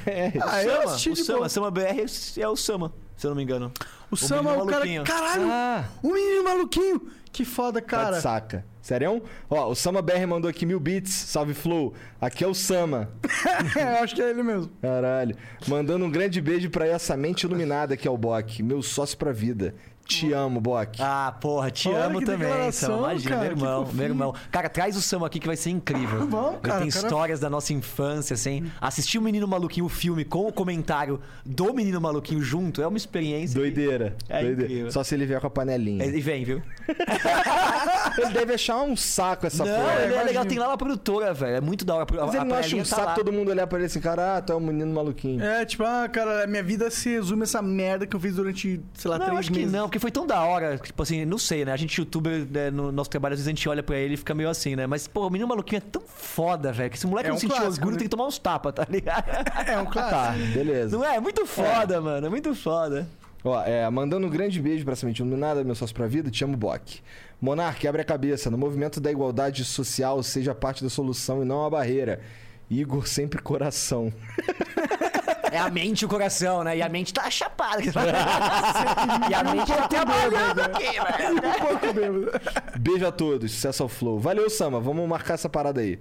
Ah, 0.43 0.63
eu 0.63 0.83
assisti 0.83 1.11
o 1.11 1.15
de 1.15 1.25
Sama, 1.25 1.39
boa. 1.39 1.49
Sama 1.49 1.71
BR 1.71 2.05
é 2.39 2.49
o 2.49 2.57
Sama, 2.57 2.93
se 3.17 3.27
eu 3.27 3.31
não 3.31 3.37
me 3.37 3.43
engano. 3.43 3.73
O 4.11 4.17
Sama, 4.17 4.53
menino 4.53 4.65
o 4.65 4.67
cara. 4.67 5.03
Caralho! 5.05 5.49
Ah, 5.51 5.85
O 6.03 6.13
menino 6.13 6.45
maluquinho! 6.45 7.01
Que 7.33 7.45
foda, 7.45 7.83
tá 7.83 7.87
cara. 7.87 8.17
de 8.17 8.23
saca. 8.23 8.65
Sério? 8.81 9.23
Ó, 9.51 9.69
o 9.71 9.75
Sama 9.75 10.01
BR 10.01 10.27
mandou 10.27 10.49
aqui 10.49 10.65
mil 10.65 10.81
bits. 10.81 11.13
Salve, 11.13 11.53
Flow. 11.53 11.93
Aqui 12.21 12.43
é 12.45 12.47
o 12.47 12.55
Sama. 12.55 13.11
eu 13.77 14.03
acho 14.03 14.15
que 14.15 14.23
é 14.23 14.31
ele 14.31 14.43
mesmo. 14.43 14.71
Caralho. 14.81 15.37
Mandando 15.69 16.05
um 16.07 16.11
grande 16.11 16.41
beijo 16.41 16.71
pra 16.71 16.87
essa 16.87 17.15
mente 17.17 17.43
iluminada 17.43 17.95
que 17.97 18.09
é 18.09 18.11
o 18.11 18.17
Bok. 18.17 18.63
Meu 18.63 18.81
sócio 18.81 19.19
pra 19.19 19.33
vida. 19.33 19.75
Te 20.07 20.33
amo, 20.33 20.61
Bok. 20.61 20.99
Ah, 21.03 21.35
porra, 21.41 21.71
te 21.71 21.89
Olha 21.89 22.05
amo 22.05 22.19
que 22.21 22.25
também, 22.27 22.71
Sama. 22.71 22.97
Imagina, 23.13 23.31
cara, 23.31 23.41
meu 23.43 23.49
que 23.57 23.63
irmão, 23.65 23.89
meu 23.93 24.05
irmão. 24.07 24.35
Cara, 24.53 24.69
traz 24.69 24.97
o 24.97 25.03
Sama 25.03 25.27
aqui 25.27 25.41
que 25.41 25.47
vai 25.47 25.57
ser 25.57 25.71
incrível. 25.71 26.27
Vamos, 26.29 26.53
Ele 26.53 26.61
cara, 26.61 26.81
tem 26.81 26.91
cara- 26.91 27.07
histórias 27.07 27.41
da 27.41 27.51
nossa 27.51 27.73
infância, 27.73 28.35
assim. 28.35 28.71
Assistir 28.81 29.19
o 29.19 29.23
Menino 29.23 29.49
Maluquinho, 29.49 29.87
o 29.87 29.89
filme, 29.89 30.25
com 30.25 30.47
o 30.47 30.53
comentário 30.53 31.21
do 31.45 31.73
Menino 31.75 32.01
Maluquinho 32.01 32.41
junto, 32.41 32.81
é 32.81 32.87
uma 32.87 32.97
experiência. 32.97 33.55
que- 33.55 33.61
Doideira. 33.61 34.17
É 34.29 34.43
doideira. 34.43 34.65
incrível. 34.73 34.93
Só 34.93 35.03
se 35.03 35.15
ele 35.15 35.27
vier 35.27 35.41
com 35.41 35.47
a 35.49 35.51
panelinha. 35.51 36.05
E 36.05 36.21
vem, 36.21 36.45
viu? 36.45 36.63
Ele 38.19 38.31
deve 38.33 38.55
achar 38.55 38.77
um 38.81 38.97
saco 38.97 39.47
essa 39.47 39.65
não, 39.65 39.75
porra. 39.75 39.95
ele 40.05 40.15
é 40.15 40.23
legal, 40.23 40.45
tem 40.47 40.59
lá 40.59 40.69
uma 40.69 40.79
produtora, 40.79 41.35
velho. 41.35 41.57
É 41.57 41.61
muito 41.61 41.85
da 41.85 41.95
hora. 41.97 42.07
Mas 42.11 42.35
A 42.35 42.39
ele 42.39 42.45
não 42.47 42.57
acha 42.57 42.77
um 42.77 42.79
tá 42.79 42.85
saco 42.85 43.03
lá. 43.09 43.15
todo 43.15 43.33
mundo 43.33 43.51
olhar 43.51 43.67
pra 43.67 43.79
ele 43.79 43.87
assim, 43.87 44.01
cara, 44.01 44.37
ah, 44.37 44.41
tu 44.43 44.53
é 44.53 44.57
um 44.57 44.61
menino 44.61 44.93
maluquinho. 44.95 45.43
É, 45.45 45.65
tipo, 45.65 45.83
ah, 45.85 46.09
cara, 46.09 46.45
a 46.45 46.47
minha 46.47 46.63
vida 46.63 46.91
se 46.91 47.11
resume 47.11 47.43
a 47.43 47.45
essa 47.45 47.61
merda 47.61 48.07
que 48.07 48.17
eu 48.17 48.21
fiz 48.21 48.35
durante, 48.37 48.81
sei 48.95 49.11
lá, 49.11 49.19
Não, 49.19 49.27
três 49.27 49.41
acho 49.41 49.51
que 49.53 49.59
meses. 49.59 49.73
não, 49.73 49.89
porque 49.97 49.99
foi 49.99 50.11
tão 50.11 50.27
da 50.27 50.43
hora. 50.43 50.79
Tipo 50.79 51.03
assim, 51.03 51.25
não 51.25 51.39
sei, 51.39 51.65
né? 51.65 51.73
A 51.73 51.77
gente, 51.77 51.99
youtuber, 51.99 52.47
né, 52.51 52.71
no 52.71 52.93
nosso 52.93 53.11
trabalho, 53.11 53.33
às 53.33 53.39
vezes 53.41 53.49
a 53.49 53.51
gente 53.51 53.69
olha 53.69 53.83
pra 53.83 53.97
ele 53.97 54.15
e 54.15 54.17
fica 54.17 54.35
meio 54.35 54.49
assim, 54.49 54.77
né? 54.77 54.87
Mas, 54.87 55.09
pô, 55.09 55.27
o 55.27 55.31
menino 55.31 55.49
maluquinho 55.49 55.79
é 55.79 55.81
tão 55.81 56.03
foda, 56.07 56.73
velho, 56.73 56.91
que 56.91 56.97
esse 56.97 57.07
moleque 57.07 57.29
É 57.29 57.31
não 57.31 57.37
um 57.37 57.41
sentiu 57.41 57.57
clássico, 57.57 57.75
orgulho, 57.77 57.93
né? 57.93 57.99
tem 57.99 58.07
que 58.09 58.11
tomar 58.17 58.27
uns 58.27 58.39
tapas, 58.39 58.73
tá 58.75 58.87
ligado? 58.89 59.25
É 59.67 59.79
um 59.79 59.87
clássico. 59.91 60.11
Tá, 60.11 60.33
beleza. 60.55 60.97
Não 60.97 61.05
é? 61.05 61.17
É 61.17 61.21
muito 61.21 61.47
foda, 61.47 62.01
mano. 62.01 62.27
É 62.27 62.31
muito 62.31 62.55
foda. 62.55 63.09
Ó, 63.45 63.63
é, 63.63 63.89
mandando 63.91 64.27
um 64.27 64.31
grande 64.31 64.61
beijo 64.61 64.85
pra 64.85 64.93
essa 64.93 65.07
mente 65.07 65.19
iluminada, 65.21 65.63
meu 65.65 65.75
sócio 65.75 65.95
pra 65.95 66.07
vida, 66.07 66.31
te 66.31 66.45
amo, 66.45 66.57
Bok. 66.57 67.01
Monark, 67.41 67.87
abre 67.87 68.03
a 68.03 68.05
cabeça. 68.05 68.51
No 68.51 68.59
movimento 68.59 69.01
da 69.01 69.11
igualdade 69.11 69.65
social, 69.65 70.23
seja 70.23 70.55
parte 70.55 70.83
da 70.83 70.91
solução 70.91 71.43
e 71.43 71.45
não 71.45 71.65
a 71.65 71.71
barreira. 71.71 72.21
Igor 72.69 73.07
sempre 73.07 73.41
coração. 73.41 74.13
É 75.51 75.59
a 75.59 75.71
mente 75.71 76.03
e 76.03 76.05
o 76.05 76.09
coração, 76.09 76.65
né? 76.65 76.77
E 76.77 76.83
a 76.83 76.89
mente 76.89 77.13
tá 77.13 77.31
chapada. 77.31 77.83
e 79.31 79.35
a 79.35 79.45
mente 79.45 79.67
tá 79.67 79.89
trabalhando 79.89 80.61
aqui, 80.61 80.85
velho. 80.85 81.37
Um 81.37 81.67
pouco 81.67 81.95
mesmo. 81.95 82.31
Beijo 82.79 83.07
a 83.07 83.13
todos, 83.13 83.53
sucesso 83.53 83.83
ao 83.83 83.89
flow. 83.89 84.19
Valeu, 84.19 84.49
Sama, 84.51 84.81
vamos 84.81 85.09
marcar 85.09 85.35
essa 85.35 85.49
parada 85.49 85.81
aí. 85.81 85.99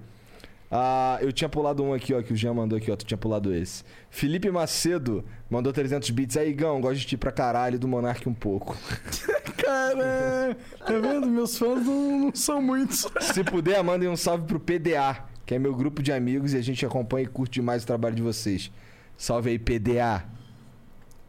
Ah, 0.71 1.19
eu 1.21 1.31
tinha 1.31 1.47
pulado 1.47 1.83
um 1.83 1.93
aqui, 1.93 2.13
ó, 2.13 2.21
que 2.21 2.33
o 2.33 2.35
Jean 2.35 2.53
mandou 2.53 2.77
aqui, 2.77 2.91
ó. 2.91 2.95
Tu 2.95 3.05
tinha 3.05 3.17
pulado 3.17 3.53
esse. 3.53 3.83
Felipe 4.09 4.49
Macedo 4.49 5.23
mandou 5.49 5.71
300 5.71 6.09
bits. 6.09 6.37
Aí, 6.37 6.51
Gão, 6.53 6.81
gosto 6.81 6.99
de 6.99 7.07
ti 7.07 7.17
pra 7.17 7.31
caralho, 7.31 7.77
do 7.79 7.87
Monark 7.87 8.27
um 8.27 8.33
pouco. 8.33 8.75
Cara, 9.57 10.57
tá 10.79 10.93
vendo? 10.99 11.27
Meus 11.27 11.57
fãs 11.57 11.85
não, 11.85 12.19
não 12.19 12.35
são 12.35 12.61
muitos. 12.61 13.07
Se 13.21 13.43
puder, 13.43 13.81
mandem 13.83 14.09
um 14.09 14.17
salve 14.17 14.45
pro 14.45 14.59
PDA, 14.59 15.23
que 15.45 15.55
é 15.55 15.59
meu 15.59 15.73
grupo 15.75 16.01
de 16.01 16.11
amigos 16.11 16.53
e 16.53 16.57
a 16.57 16.61
gente 16.61 16.85
acompanha 16.85 17.25
e 17.25 17.27
curte 17.27 17.53
demais 17.53 17.83
o 17.83 17.87
trabalho 17.87 18.15
de 18.15 18.21
vocês. 18.21 18.71
Salve 19.17 19.49
aí, 19.51 19.59
PDA. 19.59 20.25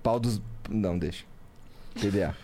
Pau 0.02 0.18
dos. 0.20 0.40
Não, 0.68 0.98
deixa. 0.98 1.24
PDA. 1.94 2.34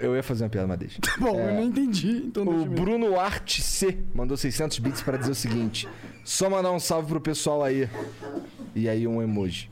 Eu 0.00 0.14
ia 0.16 0.22
fazer 0.22 0.44
uma 0.44 0.50
piada, 0.50 0.66
mas 0.66 0.78
deixa. 0.78 0.98
Bom, 1.18 1.38
É. 1.38 1.50
eu 1.50 1.54
não 1.54 1.64
entendi, 1.64 2.22
então 2.26 2.44
O. 2.46 2.64
Bruno 2.64 3.18
Arte 3.18 3.60
C 3.62 3.98
mandou 4.14 4.36
600 4.36 4.78
bits 4.78 5.02
pra 5.02 5.16
dizer 5.16 5.32
o 5.32 5.34
seguinte: 5.34 5.88
só 6.24 6.48
mandar 6.48 6.72
um 6.72 6.80
salve 6.80 7.08
pro 7.08 7.20
pessoal 7.20 7.62
aí. 7.62 7.88
E 8.74 8.88
aí 8.88 9.06
um 9.06 9.20
emoji. 9.22 9.70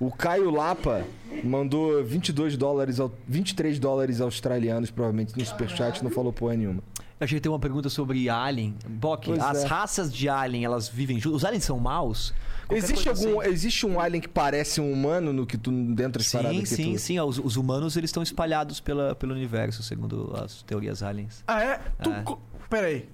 O 0.00 0.10
Caio 0.10 0.50
Lapa 0.50 1.04
mandou 1.44 2.02
22 2.04 2.56
dólares, 2.56 2.98
au- 2.98 3.12
23 3.28 3.78
dólares 3.78 4.20
australianos, 4.20 4.90
provavelmente 4.90 5.38
no 5.38 5.44
superchat, 5.44 6.02
não 6.02 6.10
falou 6.10 6.32
porra 6.32 6.56
nenhuma. 6.56 6.82
Eu 7.20 7.24
achei 7.24 7.38
que 7.38 7.42
tem 7.42 7.50
uma 7.52 7.58
pergunta 7.60 7.88
sobre 7.88 8.28
Alien. 8.28 8.74
Bok, 8.88 9.26
Pois 9.28 9.38
as 9.40 9.62
é. 9.64 9.66
raças 9.66 10.12
de 10.12 10.28
Alien, 10.28 10.64
elas 10.64 10.88
vivem 10.88 11.18
juntas? 11.20 11.36
Os 11.38 11.44
aliens 11.44 11.64
são 11.64 11.78
maus? 11.78 12.34
Qualquer 12.66 12.76
Existe 12.84 13.08
algum, 13.08 13.40
assim. 13.40 13.50
existe 13.50 13.86
um 13.86 14.00
alien 14.00 14.20
que 14.22 14.28
parece 14.28 14.80
um 14.80 14.90
humano 14.90 15.32
no 15.32 15.46
que 15.46 15.56
tu 15.58 15.70
dentro 15.94 16.22
paradas 16.32 16.56
Sim, 16.56 16.60
que 16.62 16.66
sim, 16.68 16.92
tu... 16.94 16.98
sim. 16.98 17.20
Os, 17.20 17.38
os 17.38 17.56
humanos, 17.56 17.96
eles 17.96 18.08
estão 18.08 18.22
espalhados 18.22 18.80
pela, 18.80 19.14
pelo 19.14 19.32
universo, 19.34 19.82
segundo 19.82 20.32
as 20.42 20.62
teorias 20.62 21.02
aliens. 21.02 21.44
Ah, 21.46 21.62
é? 21.62 21.80
Tu, 22.02 22.10
É. 22.10 22.22
co- 22.22 22.40
Pera 22.70 22.86
aí. 22.88 23.08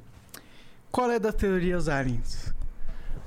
Qual 0.90 1.10
é 1.10 1.18
das 1.18 1.34
teorias 1.34 1.88
aliens? 1.88 2.54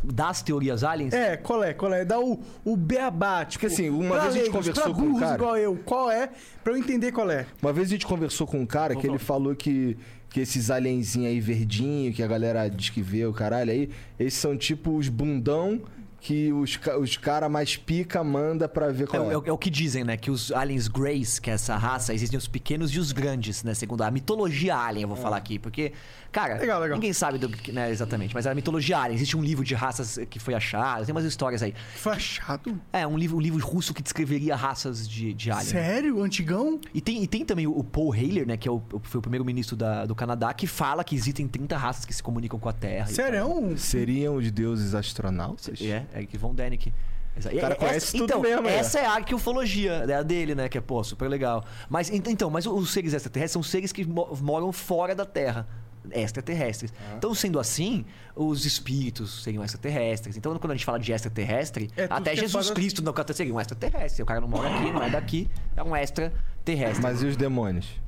Das 0.03 0.41
teorias 0.41 0.83
aliens? 0.83 1.13
É, 1.13 1.37
qual 1.37 1.63
é? 1.63 1.73
Qual 1.73 1.93
é? 1.93 2.03
Dá 2.03 2.19
o, 2.19 2.41
o 2.65 2.75
beabá, 2.75 3.45
tipo... 3.45 3.61
Porque, 3.61 3.67
assim, 3.73 3.89
uma 3.89 4.19
vez 4.19 4.35
a 4.35 4.37
gente 4.39 4.49
conversou 4.49 4.93
com 4.93 5.01
um 5.01 5.19
cara- 5.19 5.35
igual 5.35 5.57
eu. 5.57 5.75
Qual 5.85 6.09
é? 6.11 6.29
Pra 6.63 6.73
eu 6.73 6.77
entender 6.77 7.11
qual 7.13 7.29
é. 7.29 7.45
Uma 7.61 7.71
vez 7.71 7.87
a 7.87 7.91
gente 7.91 8.05
conversou 8.07 8.45
com 8.47 8.59
um 8.59 8.65
cara 8.65 8.95
que 8.95 9.05
ele 9.07 9.17
falou 9.17 9.55
que, 9.55 9.97
que 10.33 10.39
esses 10.41 10.69
alienzinhos 10.71 11.27
aí 11.29 11.39
verdinho, 11.39 12.11
que 12.11 12.23
a 12.23 12.27
galera 12.27 12.67
diz 12.67 12.89
que 12.89 13.01
vê 13.01 13.23
o 13.25 13.31
caralho 13.31 13.71
aí, 13.71 13.89
esses 14.19 14.39
são 14.39 14.57
tipo 14.57 14.97
os 14.97 15.07
bundão 15.07 15.79
que 16.19 16.51
os, 16.53 16.79
os 17.01 17.17
cara 17.17 17.49
mais 17.49 17.75
pica 17.75 18.23
manda 18.23 18.67
pra 18.67 18.89
ver 18.91 19.03
É, 19.03 19.07
qual 19.07 19.23
é. 19.23 19.27
o- 19.27 19.31
é 19.31 19.37
o- 19.37 19.43
é 19.47 19.51
o 19.51 19.57
que 19.57 19.69
dizem, 19.69 20.03
né? 20.05 20.15
Que 20.17 20.31
os 20.31 20.51
aliens 20.53 20.87
greys, 20.87 21.37
que 21.37 21.49
é 21.49 21.53
essa 21.53 21.75
raça, 21.75 22.13
existem 22.13 22.37
os 22.37 22.47
pequenos 22.47 22.91
e 22.95 22.97
os 22.99 23.11
grandes, 23.11 23.61
né? 23.61 23.73
Segundo 23.73 24.01
a 24.03 24.09
mitologia 24.09 24.75
alien, 24.77 25.01
eu 25.03 25.07
vou 25.09 25.17
falar 25.17 25.35
aqui. 25.37 25.59
Porque, 25.59 25.91
cara, 26.33 26.57
Legal, 26.57 26.81
legal. 26.81 26.97
ninguém 26.97 27.13
sabe 27.13 27.37
do 27.37 27.47
que, 27.47 27.71
né, 27.71 27.89
exatamente. 27.89 28.33
Mas 28.33 28.45
a 28.45 28.53
mitologia 28.53 28.97
alien, 28.97 29.15
existe 29.15 29.37
um 29.37 29.41
livro 29.43 29.63
de 29.63 29.73
raças 29.75 30.19
que 30.29 30.39
foi 30.39 30.53
achado, 30.53 31.05
tem 31.05 31.13
umas 31.13 31.23
histórias 31.23 31.63
aí. 31.63 31.73
Foi 31.95 32.11
achado? 32.13 32.77
É, 32.91 33.07
um 33.07 33.17
livro, 33.17 33.37
um 33.37 33.39
livro 33.39 33.65
russo 33.65 33.93
que 33.93 34.01
descreveria 34.03 34.55
raças 34.55 35.07
de, 35.07 35.33
de 35.33 35.51
alien. 35.51 35.65
Sério? 35.67 36.21
Antigão? 36.23 36.79
E 36.93 36.99
tem, 36.99 37.23
e 37.23 37.27
tem 37.27 37.45
também 37.45 37.67
o, 37.67 37.83
Paul 37.83 38.13
Heyler, 38.13 38.45
né? 38.47 38.57
Que 38.57 38.67
é 38.67 38.71
o, 38.71 38.81
foi 39.03 39.19
o 39.19 39.21
primeiro-ministro 39.21 39.75
da- 39.75 40.05
do 40.05 40.15
Canadá, 40.15 40.53
que 40.53 40.65
fala 40.67 41.03
que 41.03 41.15
existem 41.15 41.47
30 41.47 41.77
raças 41.77 42.03
que 42.05 42.13
se 42.13 42.21
comunicam 42.23 42.59
com 42.59 42.67
a 42.67 42.73
Terra. 42.73 43.05
Sério? 43.07 43.77
Seriam 43.77 44.35
os 44.35 44.51
deuses 44.51 44.95
astronautas? 44.95 45.79
É, 45.81 46.05
Eric 46.15 46.37
Von 46.37 46.53
Däniken. 46.55 46.93
Exa- 47.37 47.51
O 47.51 47.59
cara 47.59 47.73
e- 47.73 47.77
conhece 47.77 47.97
essa, 47.97 48.11
tudo 48.17 48.25
então, 48.25 48.41
mesmo, 48.41 48.61
né? 48.63 48.75
Essa 48.77 48.99
é 48.99 49.05
a 49.05 49.13
arqueufologia 49.13 50.05
né, 50.05 50.15
a 50.15 50.23
dele, 50.23 50.55
né? 50.55 50.69
Que 50.69 50.77
é, 50.77 50.81
pô, 50.81 51.03
super 51.03 51.27
legal. 51.27 51.63
Mas, 51.89 52.09
ent- 52.09 52.27
então, 52.27 52.49
mas 52.49 52.65
os 52.65 52.91
seres 52.91 53.13
extraterrestres 53.13 53.51
são 53.53 53.63
seres 53.63 53.91
que 53.91 54.05
mo- 54.05 54.35
moram 54.41 54.71
fora 54.71 55.13
da 55.15 55.25
Terra. 55.25 55.67
Extraterrestres. 56.11 56.93
Ah. 56.99 57.15
Então, 57.17 57.33
sendo 57.33 57.59
assim, 57.59 58.05
os 58.35 58.65
espíritos 58.65 59.43
seriam 59.43 59.63
extraterrestres. 59.63 60.37
Então, 60.37 60.57
quando 60.57 60.71
a 60.71 60.75
gente 60.75 60.85
fala 60.85 60.99
de 60.99 61.11
extraterrestre, 61.11 61.89
É 61.95 62.07
até 62.09 62.33
é 62.33 62.35
Jesus 62.35 62.71
Cristo 62.71 63.01
não 63.01 63.13
seria 63.33 63.53
um 63.53 63.59
extraterrestre. 63.59 64.21
O 64.21 64.25
cara 64.25 64.41
não 64.41 64.47
mora 64.47 64.69
aqui, 64.69 64.91
não 64.91 65.03
é 65.03 65.09
daqui, 65.09 65.49
é 65.75 65.83
um 65.83 65.95
extraterrestre. 65.95 67.01
Mas 67.01 67.21
e 67.21 67.27
os 67.27 67.37
demônios? 67.37 68.03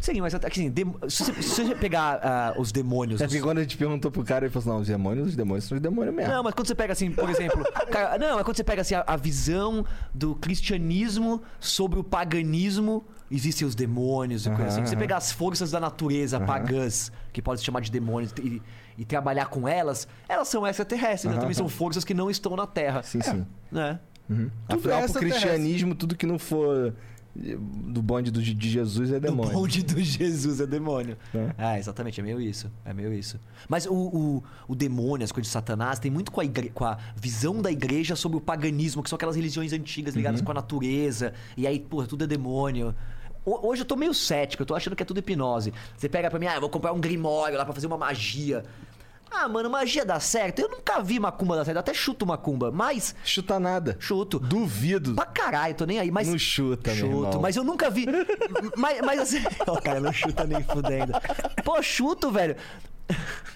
Seria 0.00 0.22
um 0.22 0.26
extraterrestre. 0.26 0.62
Assim, 0.62 0.70
dem- 0.70 0.94
se, 1.10 1.24
você, 1.24 1.42
se 1.42 1.64
você 1.66 1.74
pegar 1.74 2.20
ah, 2.22 2.54
os 2.56 2.72
demônios. 2.72 3.20
É 3.20 3.26
os- 3.26 3.30
porque 3.30 3.42
quando 3.42 3.58
a 3.58 3.62
gente 3.62 3.76
perguntou 3.76 4.10
pro 4.10 4.24
cara, 4.24 4.46
ele 4.46 4.52
falou 4.52 4.62
assim, 4.62 4.70
não, 4.70 4.80
os 4.80 4.88
demônios, 4.88 5.28
os 5.28 5.36
demônios 5.36 5.64
são 5.66 5.76
os 5.76 5.82
demônios 5.82 6.14
mesmo. 6.14 6.32
Não, 6.32 6.42
mas 6.42 6.54
quando 6.54 6.66
você 6.66 6.74
pega 6.74 6.94
assim, 6.94 7.10
por 7.10 7.28
exemplo. 7.28 7.62
cara, 7.92 8.16
não, 8.16 8.38
é 8.40 8.44
quando 8.44 8.56
você 8.56 8.64
pega 8.64 8.80
assim 8.80 8.94
a, 8.94 9.04
a 9.06 9.16
visão 9.16 9.84
do 10.14 10.34
cristianismo 10.34 11.42
sobre 11.60 11.98
o 11.98 12.04
paganismo. 12.04 13.04
Existem 13.30 13.66
os 13.66 13.74
demônios 13.76 14.44
e 14.46 14.50
coisa 14.50 14.66
assim. 14.68 14.84
Você 14.84 14.96
pegar 14.96 15.16
as 15.18 15.30
forças 15.30 15.70
da 15.70 15.78
natureza 15.78 16.38
Aham. 16.38 16.46
pagãs, 16.46 17.12
que 17.32 17.40
pode 17.40 17.60
se 17.60 17.66
chamar 17.66 17.80
de 17.80 17.90
demônios, 17.90 18.34
e, 18.42 18.60
e 18.98 19.04
trabalhar 19.04 19.46
com 19.46 19.68
elas, 19.68 20.08
elas 20.28 20.48
são 20.48 20.66
extraterrestres, 20.66 21.24
né? 21.26 21.32
Aham, 21.32 21.40
também 21.42 21.54
são 21.54 21.68
forças 21.68 22.04
que 22.04 22.12
não 22.12 22.28
estão 22.28 22.56
na 22.56 22.66
Terra. 22.66 23.02
Sim, 23.04 23.20
sim. 23.20 23.46
Né? 23.70 24.00
Uhum. 24.28 24.50
Tudo 24.68 24.78
Afinal, 24.80 24.98
é 24.98 25.08
pro 25.08 25.20
cristianismo, 25.20 25.94
tudo 25.94 26.16
que 26.16 26.26
não 26.26 26.38
for 26.38 26.92
do 27.32 28.02
bonde 28.02 28.28
do, 28.32 28.42
de 28.42 28.68
Jesus 28.68 29.12
é 29.12 29.20
demônio. 29.20 29.52
bonde 29.52 29.84
do 29.84 30.00
Jesus 30.02 30.60
é 30.60 30.66
demônio. 30.66 31.16
Né? 31.32 31.54
É, 31.56 31.78
exatamente, 31.78 32.20
é 32.20 32.24
meio 32.24 32.40
isso. 32.40 32.68
É 32.84 32.92
meio 32.92 33.14
isso. 33.14 33.38
Mas 33.68 33.86
o, 33.86 33.94
o, 33.94 34.42
o 34.66 34.74
demônio, 34.74 35.24
as 35.24 35.30
coisas 35.30 35.46
de 35.46 35.52
Satanás, 35.52 36.00
tem 36.00 36.10
muito 36.10 36.32
com 36.32 36.40
a, 36.40 36.44
igre- 36.44 36.70
com 36.70 36.84
a 36.84 36.98
visão 37.14 37.62
da 37.62 37.70
igreja 37.70 38.16
sobre 38.16 38.36
o 38.36 38.40
paganismo, 38.40 39.00
que 39.02 39.08
são 39.08 39.16
aquelas 39.16 39.36
religiões 39.36 39.72
antigas 39.72 40.16
ligadas 40.16 40.40
com 40.40 40.50
a 40.50 40.54
natureza. 40.54 41.32
E 41.56 41.66
aí, 41.68 41.78
pô, 41.78 42.04
tudo 42.04 42.24
é 42.24 42.26
demônio. 42.26 42.92
Ho- 43.44 43.68
Hoje 43.68 43.82
eu 43.82 43.86
tô 43.86 43.96
meio 43.96 44.12
cético, 44.14 44.62
eu 44.62 44.66
tô 44.66 44.74
achando 44.74 44.94
que 44.96 45.02
é 45.02 45.06
tudo 45.06 45.18
hipnose. 45.18 45.72
Você 45.96 46.08
pega 46.08 46.30
pra 46.30 46.38
mim, 46.38 46.46
ah, 46.46 46.54
eu 46.56 46.60
vou 46.60 46.70
comprar 46.70 46.92
um 46.92 47.00
grimório 47.00 47.56
lá 47.56 47.64
pra 47.64 47.74
fazer 47.74 47.86
uma 47.86 47.98
magia. 47.98 48.64
Ah, 49.32 49.46
mano, 49.48 49.70
magia 49.70 50.04
dá 50.04 50.18
certo? 50.18 50.58
Eu 50.58 50.68
nunca 50.68 51.00
vi 51.00 51.20
macumba 51.20 51.54
dar 51.54 51.64
certo, 51.64 51.76
eu 51.76 51.80
até 51.80 51.94
chuto 51.94 52.26
macumba, 52.26 52.72
mas 52.72 53.14
Chuta 53.24 53.60
nada. 53.60 53.96
chuto. 54.00 54.40
Duvido. 54.40 55.14
Pra 55.14 55.24
caralho, 55.24 55.72
tô 55.74 55.84
nem 55.84 56.00
aí, 56.00 56.10
mas. 56.10 56.26
Não 56.28 56.36
chuta, 56.36 56.92
meu 56.94 57.06
Chuto, 57.08 57.26
irmão. 57.28 57.40
mas 57.40 57.54
eu 57.54 57.62
nunca 57.62 57.88
vi. 57.88 58.06
mas, 58.76 59.00
mas 59.02 59.20
assim. 59.22 59.38
Ó, 59.68 59.80
cara, 59.80 60.00
não 60.00 60.12
chuta 60.12 60.44
nem 60.44 60.62
fudendo. 60.64 61.12
Pô, 61.64 61.80
chuto, 61.80 62.30
velho. 62.32 62.56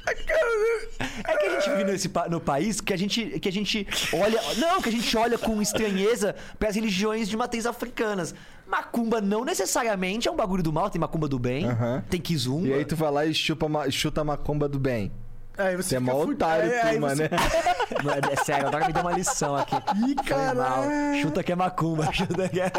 É 0.06 1.36
que 1.36 1.46
a 1.46 1.50
gente 1.60 1.70
vive 1.70 1.84
nesse, 1.84 2.10
no 2.28 2.40
país 2.40 2.80
que 2.80 2.92
a 2.92 2.96
gente, 2.96 3.38
que 3.40 3.48
a 3.48 3.52
gente 3.52 3.86
olha. 4.12 4.40
Não, 4.58 4.82
que 4.82 4.88
a 4.88 4.92
gente 4.92 5.16
olha 5.16 5.38
com 5.38 5.60
estranheza 5.62 6.34
para 6.58 6.68
as 6.68 6.74
religiões 6.74 7.28
de 7.28 7.36
matriz 7.36 7.64
africanas. 7.66 8.34
Macumba 8.66 9.20
não 9.20 9.44
necessariamente 9.44 10.26
é 10.28 10.30
um 10.30 10.36
bagulho 10.36 10.62
do 10.62 10.72
mal, 10.72 10.90
tem 10.90 11.00
macumba 11.00 11.28
do 11.28 11.38
bem, 11.38 11.66
Aham. 11.66 12.02
tem 12.08 12.20
kizumba. 12.20 12.68
E 12.68 12.72
aí 12.74 12.84
tu 12.84 12.96
vai 12.96 13.10
lá 13.10 13.26
e 13.26 13.34
chupa, 13.34 13.66
chuta 13.90 14.20
a 14.22 14.24
macumba 14.24 14.68
do 14.68 14.78
bem. 14.78 15.12
Aí 15.56 15.76
Você 15.76 15.96
é 15.96 16.00
mó 16.00 16.14
otário, 16.24 16.64
aí 16.64 16.80
tu, 16.80 16.84
você- 16.86 16.98
mano. 16.98 17.20
Não, 18.02 18.12
é, 18.12 18.32
é 18.32 18.44
sério, 18.44 18.66
agora 18.66 18.86
me 18.86 18.92
deu 18.92 19.02
uma 19.02 19.12
lição 19.12 19.54
aqui. 19.56 19.76
Ih, 20.08 20.14
caralho. 20.16 21.22
Chuta 21.22 21.42
que 21.44 21.52
é 21.52 21.54
macumba. 21.56 22.10
Chuta 22.12 22.48
que 22.48 22.60
é... 22.60 22.72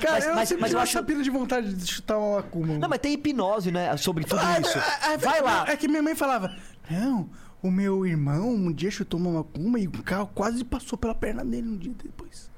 Cara, 0.00 0.12
Mas- 0.14 0.24
eu 0.26 0.34
mas- 0.34 0.52
mas 0.52 0.72
eu 0.72 0.80
essa 0.80 0.98
acho- 0.98 1.06
pira 1.06 1.22
de 1.22 1.30
vontade 1.30 1.72
de 1.74 1.86
chutar 1.86 2.18
uma 2.18 2.36
macumba. 2.36 2.78
Não, 2.78 2.88
mas 2.88 2.98
tem 3.00 3.12
hipnose, 3.12 3.70
né? 3.70 3.96
Sobre 3.96 4.24
tudo 4.24 4.40
Ah, 4.42 4.58
isso. 4.60 4.78
é- 4.78 5.12
é- 5.14 5.16
Vai 5.18 5.40
lá. 5.40 5.64
É 5.68 5.76
que 5.76 5.86
minha 5.88 6.02
mãe 6.02 6.14
falava, 6.14 6.54
não, 6.90 7.28
o 7.62 7.70
meu 7.70 8.06
irmão 8.06 8.48
um 8.50 8.72
dia 8.72 8.90
chutou 8.90 9.20
uma 9.20 9.30
macumba 9.30 9.78
e 9.78 9.86
o 9.86 10.02
carro 10.02 10.30
quase 10.34 10.64
passou 10.64 10.98
pela 10.98 11.14
perna 11.14 11.44
dele 11.44 11.68
um 11.68 11.76
dia 11.76 11.92
depois. 12.02 12.50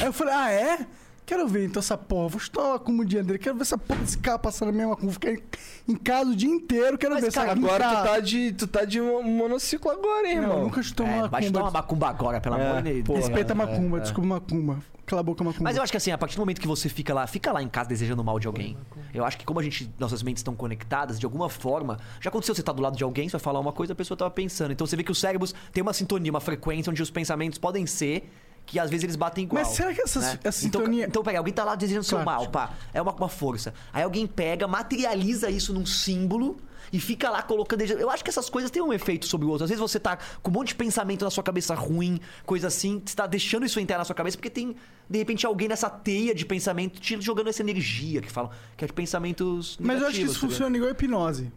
Aí 0.00 0.06
eu 0.06 0.12
falei, 0.12 0.34
ah, 0.34 0.50
é? 0.50 0.86
Quero 1.28 1.46
ver 1.46 1.66
então 1.66 1.78
essa 1.80 1.96
porra, 1.98 2.28
vou 2.28 2.40
chutar 2.40 2.62
uma 2.62 2.70
macumba 2.72 3.02
um 3.02 3.06
dia 3.06 3.22
dele, 3.22 3.38
quero 3.38 3.54
ver 3.54 3.60
essa 3.60 3.76
porra 3.76 4.00
desse 4.00 4.16
carro 4.16 4.38
passando 4.38 4.68
na 4.68 4.72
minha 4.72 4.88
macumba, 4.88 5.12
ficar 5.12 5.30
em, 5.32 5.38
em 5.86 5.94
casa 5.94 6.30
o 6.30 6.34
dia 6.34 6.48
inteiro, 6.48 6.96
quero 6.96 7.12
Mas, 7.12 7.22
ver 7.22 7.32
cara, 7.32 7.50
essa 7.52 7.58
Agora 7.58 7.84
tu 7.86 8.02
tá 8.02 8.20
de, 8.20 8.52
tu 8.52 8.66
tá 8.66 8.84
de 8.86 8.98
mo- 8.98 9.22
monociclo 9.22 9.90
agora, 9.90 10.26
hein, 10.26 10.36
Não, 10.36 10.42
irmão. 10.44 10.58
eu 10.60 10.64
nunca 10.64 10.82
chutou 10.82 11.04
uma 11.04 11.26
É, 11.26 11.28
vai 11.28 11.42
chutar 11.42 11.58
uma 11.60 11.70
macumba. 11.70 12.06
macumba 12.06 12.08
agora, 12.08 12.40
pelo 12.40 12.56
É, 12.56 12.70
amor 12.70 12.82
de 12.82 13.02
Deus. 13.02 13.18
Respeita 13.18 13.52
a 13.52 13.54
É, 13.54 13.58
macumba, 13.58 13.98
é. 13.98 14.00
desculpa 14.00 14.26
macumba. 14.26 14.78
Cala 15.04 15.20
a 15.20 15.22
boca 15.22 15.44
macumba. 15.44 15.64
Mas 15.64 15.76
eu 15.76 15.82
acho 15.82 15.90
que 15.92 15.96
assim, 15.98 16.12
a 16.12 16.16
partir 16.18 16.36
do 16.36 16.40
momento 16.40 16.60
que 16.62 16.66
você 16.66 16.88
fica 16.88 17.12
lá, 17.12 17.26
fica 17.26 17.52
lá 17.52 17.62
em 17.62 17.68
casa 17.68 17.90
desejando 17.90 18.24
mal 18.24 18.38
de 18.38 18.46
alguém. 18.46 18.76
Eu 19.12 19.22
acho 19.24 19.36
que 19.36 19.44
como 19.44 19.60
a 19.60 19.62
gente, 19.62 19.90
nossas 19.98 20.22
mentes 20.22 20.40
estão 20.40 20.54
conectadas, 20.54 21.18
de 21.20 21.26
alguma 21.26 21.50
forma, 21.50 21.98
já 22.22 22.30
aconteceu 22.30 22.54
você 22.54 22.62
tá 22.62 22.72
do 22.72 22.80
lado 22.82 22.96
de 22.96 23.04
alguém, 23.04 23.28
você 23.28 23.32
vai 23.32 23.40
falar 23.40 23.60
uma 23.60 23.72
coisa, 23.72 23.92
a 23.92 23.96
pessoa 23.96 24.16
tava 24.16 24.30
pensando. 24.30 24.72
Então 24.72 24.86
você 24.86 24.96
vê 24.96 25.02
que 25.02 25.12
os 25.12 25.18
cérebros 25.20 25.54
têm 25.72 25.82
uma 25.82 25.92
sintonia, 25.92 26.30
uma 26.32 26.40
frequência 26.40 26.90
onde 26.90 27.02
os 27.02 27.10
pensamentos 27.10 27.58
podem 27.58 27.86
ser 27.86 28.30
que 28.68 28.78
às 28.78 28.90
vezes 28.90 29.02
eles 29.04 29.16
batem 29.16 29.44
igual. 29.44 29.64
Mas 29.64 29.74
será 29.74 29.92
que 29.94 30.00
essa- 30.02 30.20
né? 30.20 30.38
essa 30.44 30.66
então, 30.66 30.80
sintonia- 30.82 31.06
Então, 31.06 31.22
pega, 31.22 31.38
alguém 31.38 31.52
tá 31.54 31.64
lá 31.64 31.74
desejando 31.74 32.04
seu 32.04 32.18
Claro. 32.22 32.42
mal, 32.42 32.50
pá. 32.50 32.74
É 32.92 33.00
uma, 33.02 33.12
uma 33.12 33.28
força. 33.28 33.72
Aí 33.92 34.02
alguém 34.02 34.26
pega, 34.26 34.68
materializa 34.68 35.50
isso 35.50 35.72
num 35.72 35.86
símbolo 35.86 36.56
e 36.92 37.00
fica 37.00 37.30
lá 37.30 37.40
colocando. 37.42 37.80
Eu 37.82 38.10
acho 38.10 38.22
que 38.22 38.28
essas 38.30 38.50
coisas 38.50 38.70
têm 38.70 38.82
um 38.82 38.92
efeito 38.92 39.26
sobre 39.26 39.46
o 39.46 39.50
outro. 39.50 39.64
Às 39.64 39.70
vezes 39.70 39.80
você 39.80 39.98
tá 39.98 40.18
com 40.42 40.50
um 40.50 40.54
monte 40.54 40.68
de 40.68 40.74
pensamento 40.74 41.24
na 41.24 41.30
sua 41.30 41.42
cabeça 41.42 41.74
ruim, 41.74 42.20
coisa 42.44 42.68
assim, 42.68 43.02
você 43.04 43.16
tá 43.16 43.26
deixando 43.26 43.64
isso 43.64 43.80
entrar 43.80 43.96
na 43.98 44.04
sua 44.04 44.14
cabeça 44.14 44.36
porque 44.36 44.50
tem, 44.50 44.76
de 45.08 45.18
repente, 45.18 45.46
alguém 45.46 45.66
nessa 45.66 45.88
teia 45.88 46.34
de 46.34 46.44
pensamento 46.44 47.00
te 47.00 47.18
jogando 47.20 47.48
essa 47.48 47.62
energia 47.62 48.20
que 48.20 48.30
falam, 48.30 48.50
que 48.76 48.84
é 48.84 48.86
de 48.86 48.92
pensamentos. 48.92 49.78
Mas 49.80 50.00
eu 50.00 50.08
acho 50.08 50.16
que 50.18 50.24
isso 50.24 50.34
tá 50.34 50.40
funciona 50.40 50.76
igual 50.76 50.90
hipnose. 50.92 51.50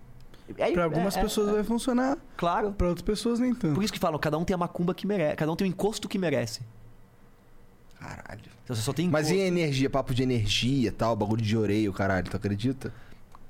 É, 0.57 0.71
Pra 0.71 0.83
algumas 0.83 1.15
é, 1.15 1.19
é, 1.19 1.23
pessoas 1.23 1.49
vai 1.51 1.63
funcionar, 1.63 2.17
Claro. 2.35 2.73
pra 2.73 2.87
outras 2.89 3.03
pessoas 3.05 3.39
nem 3.39 3.53
tanto. 3.55 3.73
Por 3.75 3.83
isso 3.85 3.93
que 3.93 3.99
falam, 3.99 4.19
cada 4.19 4.37
um 4.37 4.43
tem 4.43 4.53
a 4.53 4.57
macumba 4.57 4.93
que 4.93 5.07
merece, 5.07 5.35
cada 5.37 5.49
um 5.49 5.55
tem 5.55 5.65
o 5.65 5.69
encosto 5.69 6.09
que 6.09 6.17
merece. 6.17 6.59
Caralho. 8.01 8.41
Então 8.63 8.75
você 8.75 8.81
só 8.81 8.91
tem 8.91 9.07
Mas 9.07 9.27
encosto. 9.27 9.43
e 9.43 9.47
energia, 9.47 9.89
papo 9.89 10.13
de 10.13 10.23
energia 10.23 10.89
e 10.89 10.91
tal, 10.91 11.15
bagulho 11.15 11.41
de 11.41 11.55
orelha, 11.55 11.91
caralho, 11.91 12.27
tu 12.29 12.35
acredita? 12.35 12.91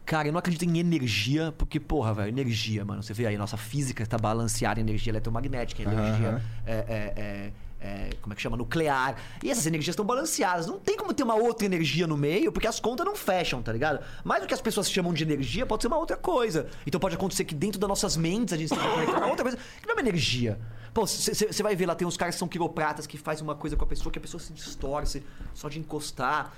Cara, 0.05 0.27
eu 0.27 0.33
não 0.33 0.39
acredito 0.39 0.65
em 0.65 0.77
energia, 0.77 1.53
porque, 1.57 1.79
porra, 1.79 2.13
velho, 2.13 2.27
energia, 2.29 2.83
mano. 2.83 3.01
Você 3.01 3.13
vê 3.13 3.27
aí, 3.27 3.37
nossa 3.37 3.55
física 3.55 4.05
tá 4.05 4.17
balanceada 4.17 4.79
em 4.79 4.83
energia 4.83 5.11
eletromagnética, 5.11 5.83
energia. 5.83 6.29
Aham. 6.29 6.41
é, 6.65 6.73
é, 7.15 7.51
é, 7.83 8.09
como 8.21 8.31
é 8.31 8.35
que 8.35 8.41
chama? 8.41 8.55
Nuclear. 8.55 9.15
E 9.41 9.49
essas 9.49 9.65
energias 9.65 9.93
estão 9.93 10.05
balanceadas. 10.05 10.67
Não 10.67 10.79
tem 10.79 10.95
como 10.95 11.13
ter 11.13 11.23
uma 11.23 11.35
outra 11.35 11.65
energia 11.65 12.05
no 12.05 12.15
meio, 12.15 12.51
porque 12.51 12.67
as 12.67 12.79
contas 12.79 13.05
não 13.05 13.15
fecham, 13.15 13.61
tá 13.61 13.71
ligado? 13.71 14.03
Mas 14.23 14.43
o 14.43 14.47
que 14.47 14.53
as 14.53 14.61
pessoas 14.61 14.89
chamam 14.89 15.13
de 15.13 15.23
energia 15.23 15.65
pode 15.65 15.81
ser 15.81 15.87
uma 15.87 15.97
outra 15.97 16.15
coisa. 16.15 16.67
Então 16.85 16.99
pode 16.99 17.15
acontecer 17.15 17.43
que 17.43 17.55
dentro 17.55 17.79
das 17.79 17.87
nossas 17.87 18.15
mentes 18.15 18.53
a 18.53 18.57
gente 18.57 18.71
esteja 18.71 18.87
conectando 18.87 19.17
uma 19.17 19.27
outra 19.27 19.43
coisa 19.43 19.57
que 19.57 19.87
não 19.87 19.93
é 19.93 19.95
uma 19.95 20.01
energia. 20.01 20.59
Pô, 20.93 21.07
você 21.07 21.63
vai 21.63 21.75
ver 21.75 21.85
lá, 21.85 21.95
tem 21.95 22.05
uns 22.05 22.17
caras 22.17 22.35
que 22.35 22.39
são 22.39 22.47
quiropratas 22.47 23.07
que 23.07 23.17
fazem 23.17 23.43
uma 23.43 23.55
coisa 23.55 23.77
com 23.77 23.85
a 23.85 23.87
pessoa 23.87 24.11
que 24.11 24.19
a 24.19 24.21
pessoa 24.21 24.41
se 24.41 24.51
distorce 24.51 25.23
só 25.53 25.69
de 25.69 25.79
encostar. 25.79 26.53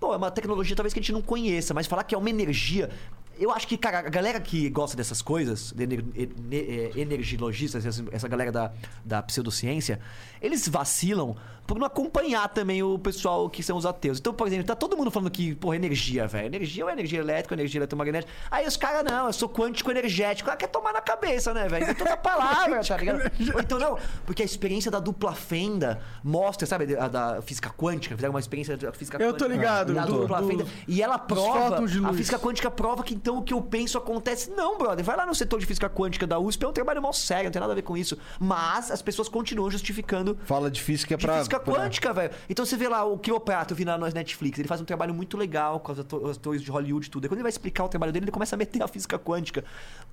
Pô, 0.00 0.12
é 0.12 0.16
uma 0.16 0.30
tecnologia 0.30 0.74
talvez 0.74 0.92
que 0.92 0.98
a 0.98 1.02
gente 1.02 1.12
não 1.12 1.22
conheça, 1.22 1.72
mas 1.74 1.86
falar 1.86 2.04
que 2.04 2.14
é 2.14 2.18
uma 2.18 2.30
energia. 2.30 2.90
Eu 3.38 3.50
acho 3.52 3.66
que, 3.68 3.76
cara, 3.76 3.98
a 4.00 4.02
galera 4.10 4.40
que 4.40 4.68
gosta 4.68 4.96
dessas 4.96 5.22
coisas, 5.22 5.72
de 5.72 5.84
ener, 5.84 6.04
ener, 6.14 6.92
eh, 6.96 7.00
energilogistas, 7.00 7.84
essa, 8.12 8.28
galera 8.28 8.50
da, 8.50 8.72
da 9.04 9.22
pseudociência, 9.22 10.00
eles 10.42 10.66
vacilam 10.68 11.36
por 11.66 11.78
não 11.78 11.86
acompanhar 11.86 12.48
também 12.48 12.82
o 12.82 12.98
pessoal 12.98 13.48
que 13.50 13.62
são 13.62 13.76
os 13.76 13.84
ateus. 13.84 14.18
Então, 14.18 14.32
por 14.32 14.46
exemplo, 14.46 14.64
tá 14.64 14.74
todo 14.74 14.96
mundo 14.96 15.10
falando 15.10 15.30
que, 15.30 15.54
porra, 15.54 15.76
energia, 15.76 16.26
velho. 16.26 16.46
Energia 16.46 16.82
ou 16.82 16.90
energia 16.90 17.18
elétrica, 17.18 17.54
energia 17.54 17.78
eletromagnética. 17.78 18.32
Aí 18.50 18.66
os 18.66 18.74
caras, 18.74 19.04
não, 19.04 19.26
eu 19.26 19.32
sou 19.34 19.50
quântico 19.50 19.90
energético. 19.90 20.50
Ah, 20.50 20.56
quer 20.56 20.68
tomar 20.68 20.94
na 20.94 21.02
cabeça, 21.02 21.52
né, 21.52 21.68
velho? 21.68 21.94
Toda 21.94 22.16
palavra, 22.16 22.82
tá 22.82 22.96
ligado? 22.96 23.30
Ou 23.54 23.60
então, 23.60 23.78
não, 23.78 23.98
porque 24.24 24.40
a 24.40 24.46
experiência 24.46 24.90
da 24.90 24.98
dupla 24.98 25.34
fenda 25.34 26.00
mostra, 26.24 26.66
sabe, 26.66 26.96
a 26.96 27.06
da 27.06 27.42
física 27.42 27.68
quântica, 27.68 28.14
fizeram 28.16 28.32
uma 28.32 28.40
experiência 28.40 28.74
da 28.74 28.90
física 28.90 29.18
Eu 29.18 29.32
quântica. 29.32 29.44
tô 29.44 29.52
ligado, 29.52 29.92
da 29.92 30.06
do- 30.06 30.20
dupla 30.22 30.40
do- 30.40 30.48
fenda. 30.48 30.66
E 30.86 31.02
ela 31.02 31.18
prova, 31.18 31.84
a 32.08 32.12
física 32.14 32.38
quântica 32.38 32.70
prova 32.70 33.02
que 33.04 33.14
então 33.28 33.38
o 33.40 33.42
que 33.42 33.52
eu 33.52 33.60
penso 33.60 33.98
acontece. 33.98 34.50
Não, 34.50 34.78
brother, 34.78 35.04
vai 35.04 35.14
lá 35.14 35.26
no 35.26 35.34
setor 35.34 35.60
de 35.60 35.66
física 35.66 35.88
quântica 35.90 36.26
da 36.26 36.38
USP, 36.38 36.64
é 36.64 36.68
um 36.68 36.72
trabalho 36.72 37.02
mal 37.02 37.12
sério, 37.12 37.44
não 37.44 37.50
tem 37.50 37.60
nada 37.60 37.72
a 37.72 37.76
ver 37.76 37.82
com 37.82 37.94
isso. 37.94 38.16
Mas 38.40 38.90
as 38.90 39.02
pessoas 39.02 39.28
continuam 39.28 39.70
justificando 39.70 40.38
Fala 40.46 40.70
de 40.70 40.80
física 40.80 41.14
de 41.14 41.26
pra. 41.26 41.36
física 41.36 41.60
pra- 41.60 41.74
quântica, 41.74 42.10
velho. 42.14 42.30
Então 42.48 42.64
você 42.64 42.74
vê 42.76 42.88
lá 42.88 43.04
o 43.04 43.18
Quiroprato, 43.18 43.74
eu 43.74 43.76
vi 43.76 43.84
na 43.84 43.98
Netflix, 43.98 44.58
ele 44.58 44.66
faz 44.66 44.80
um 44.80 44.84
trabalho 44.86 45.12
muito 45.12 45.36
legal 45.36 45.78
com 45.80 45.92
os 45.92 45.98
ato- 46.00 46.16
os 46.24 46.36
atores 46.38 46.62
de 46.62 46.70
Hollywood 46.70 47.06
e 47.06 47.10
tudo. 47.10 47.24
Aí 47.24 47.28
quando 47.28 47.38
ele 47.38 47.42
vai 47.42 47.50
explicar 47.50 47.84
o 47.84 47.88
trabalho 47.88 48.12
dele, 48.12 48.24
ele 48.24 48.32
começa 48.32 48.56
a 48.56 48.58
meter 48.58 48.82
a 48.82 48.88
física 48.88 49.18
quântica. 49.18 49.62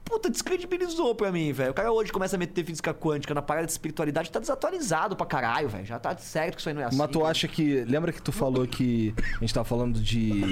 Puta, 0.03 0.29
descredibilizou 0.29 1.15
pra 1.15 1.31
mim, 1.31 1.53
velho. 1.53 1.71
O 1.71 1.73
cara 1.73 1.91
hoje 1.93 2.11
começa 2.11 2.35
a 2.35 2.39
meter 2.39 2.65
física 2.65 2.93
quântica 2.93 3.33
na 3.33 3.41
parada 3.41 3.65
de 3.65 3.71
espiritualidade, 3.71 4.29
tá 4.29 4.39
desatualizado 4.39 5.15
pra 5.15 5.25
caralho, 5.25 5.69
velho. 5.69 5.85
Já 5.85 5.97
tá 5.99 6.15
certo 6.17 6.55
que 6.55 6.59
isso 6.59 6.67
aí 6.69 6.75
não 6.75 6.81
é 6.81 6.85
assim. 6.85 6.97
Mas 6.97 7.09
tu 7.11 7.25
acha 7.25 7.47
que. 7.47 7.85
Lembra 7.85 8.11
que 8.11 8.21
tu 8.21 8.33
falou 8.33 8.67
que 8.67 9.13
a 9.37 9.39
gente 9.39 9.53
tava 9.53 9.63
falando 9.65 9.99
de 10.01 10.43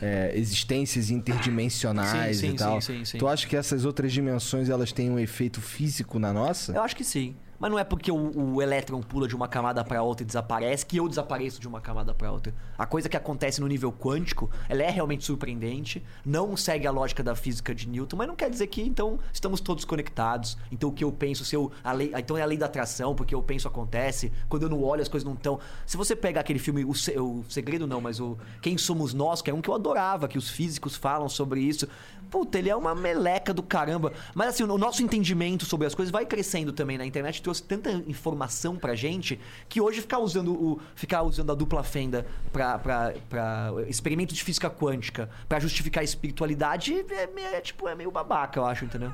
é, 0.00 0.32
existências 0.36 1.10
interdimensionais 1.10 2.03
Sim, 2.04 2.32
sim, 2.32 2.50
e 2.50 2.54
tal? 2.54 2.80
sim, 2.80 2.98
sim, 2.98 3.04
sim. 3.04 3.18
Tu 3.18 3.26
acha 3.28 3.46
que 3.46 3.56
essas 3.56 3.84
outras 3.84 4.12
dimensões 4.12 4.68
elas 4.68 4.92
têm 4.92 5.10
um 5.10 5.18
efeito 5.18 5.60
físico 5.60 6.18
na 6.18 6.32
nossa? 6.32 6.72
Eu 6.72 6.82
acho 6.82 6.96
que 6.96 7.04
sim. 7.04 7.36
Mas 7.64 7.70
não 7.70 7.78
é 7.78 7.84
porque 7.84 8.12
o, 8.12 8.52
o 8.56 8.60
elétron 8.60 9.00
pula 9.00 9.26
de 9.26 9.34
uma 9.34 9.48
camada 9.48 9.82
pra 9.82 10.02
outra 10.02 10.22
e 10.22 10.26
desaparece 10.26 10.84
que 10.84 10.98
eu 10.98 11.08
desapareço 11.08 11.58
de 11.58 11.66
uma 11.66 11.80
camada 11.80 12.12
pra 12.12 12.30
outra. 12.30 12.54
A 12.76 12.84
coisa 12.84 13.08
que 13.08 13.16
acontece 13.16 13.58
no 13.58 13.66
nível 13.66 13.90
quântico, 13.90 14.50
ela 14.68 14.82
é 14.82 14.90
realmente 14.90 15.24
surpreendente, 15.24 16.04
não 16.26 16.58
segue 16.58 16.86
a 16.86 16.90
lógica 16.90 17.22
da 17.22 17.34
física 17.34 17.74
de 17.74 17.88
Newton, 17.88 18.18
mas 18.18 18.28
não 18.28 18.36
quer 18.36 18.50
dizer 18.50 18.66
que 18.66 18.82
então 18.82 19.18
estamos 19.32 19.62
todos 19.62 19.86
conectados. 19.86 20.58
Então 20.70 20.90
o 20.90 20.92
que 20.92 21.02
eu 21.02 21.10
penso, 21.10 21.42
se 21.42 21.56
eu, 21.56 21.72
lei, 21.96 22.12
então 22.14 22.36
é 22.36 22.42
a 22.42 22.44
lei 22.44 22.58
da 22.58 22.66
atração, 22.66 23.14
porque 23.14 23.34
eu 23.34 23.42
penso 23.42 23.66
acontece, 23.66 24.30
quando 24.46 24.64
eu 24.64 24.68
não 24.68 24.82
olho 24.82 25.00
as 25.00 25.08
coisas 25.08 25.26
não 25.26 25.32
estão. 25.32 25.58
Se 25.86 25.96
você 25.96 26.14
pegar 26.14 26.42
aquele 26.42 26.58
filme, 26.58 26.84
o, 26.84 26.92
Se- 26.92 27.18
o 27.18 27.42
Segredo 27.48 27.86
não, 27.86 27.98
mas 27.98 28.20
o 28.20 28.36
Quem 28.60 28.76
Somos 28.76 29.14
Nós, 29.14 29.40
que 29.40 29.50
é 29.50 29.54
um 29.54 29.62
que 29.62 29.70
eu 29.70 29.74
adorava, 29.74 30.28
que 30.28 30.36
os 30.36 30.50
físicos 30.50 30.96
falam 30.96 31.30
sobre 31.30 31.60
isso. 31.62 31.88
Puta, 32.30 32.58
ele 32.58 32.68
é 32.68 32.74
uma 32.76 32.94
meleca 32.94 33.54
do 33.54 33.62
caramba. 33.62 34.12
Mas 34.34 34.48
assim, 34.48 34.64
o 34.64 34.76
nosso 34.78 35.02
entendimento 35.02 35.64
sobre 35.64 35.86
as 35.86 35.94
coisas 35.94 36.10
vai 36.10 36.26
crescendo 36.26 36.72
também 36.72 36.98
na 36.98 37.06
internet, 37.06 37.40
trouxe 37.40 37.53
tanta 37.60 37.90
informação 37.92 38.76
pra 38.76 38.94
gente 38.94 39.38
que 39.68 39.80
hoje 39.80 40.00
ficar 40.00 40.18
usando 40.18 40.52
o 40.52 40.80
ficar 40.94 41.22
usando 41.22 41.52
a 41.52 41.54
dupla 41.54 41.82
fenda 41.82 42.26
pra, 42.52 42.78
pra, 42.78 43.14
pra 43.28 43.72
experimento 43.88 44.34
de 44.34 44.42
física 44.42 44.68
quântica 44.70 45.28
pra 45.48 45.58
justificar 45.60 46.00
a 46.02 46.04
espiritualidade 46.04 46.94
é, 47.10 47.26
meio- 47.28 47.46
é, 47.48 47.60
tipo 47.60 47.88
é 47.88 47.94
meio 47.94 48.10
babaca, 48.10 48.58
eu 48.58 48.64
acho, 48.66 48.84
entendeu? 48.84 49.12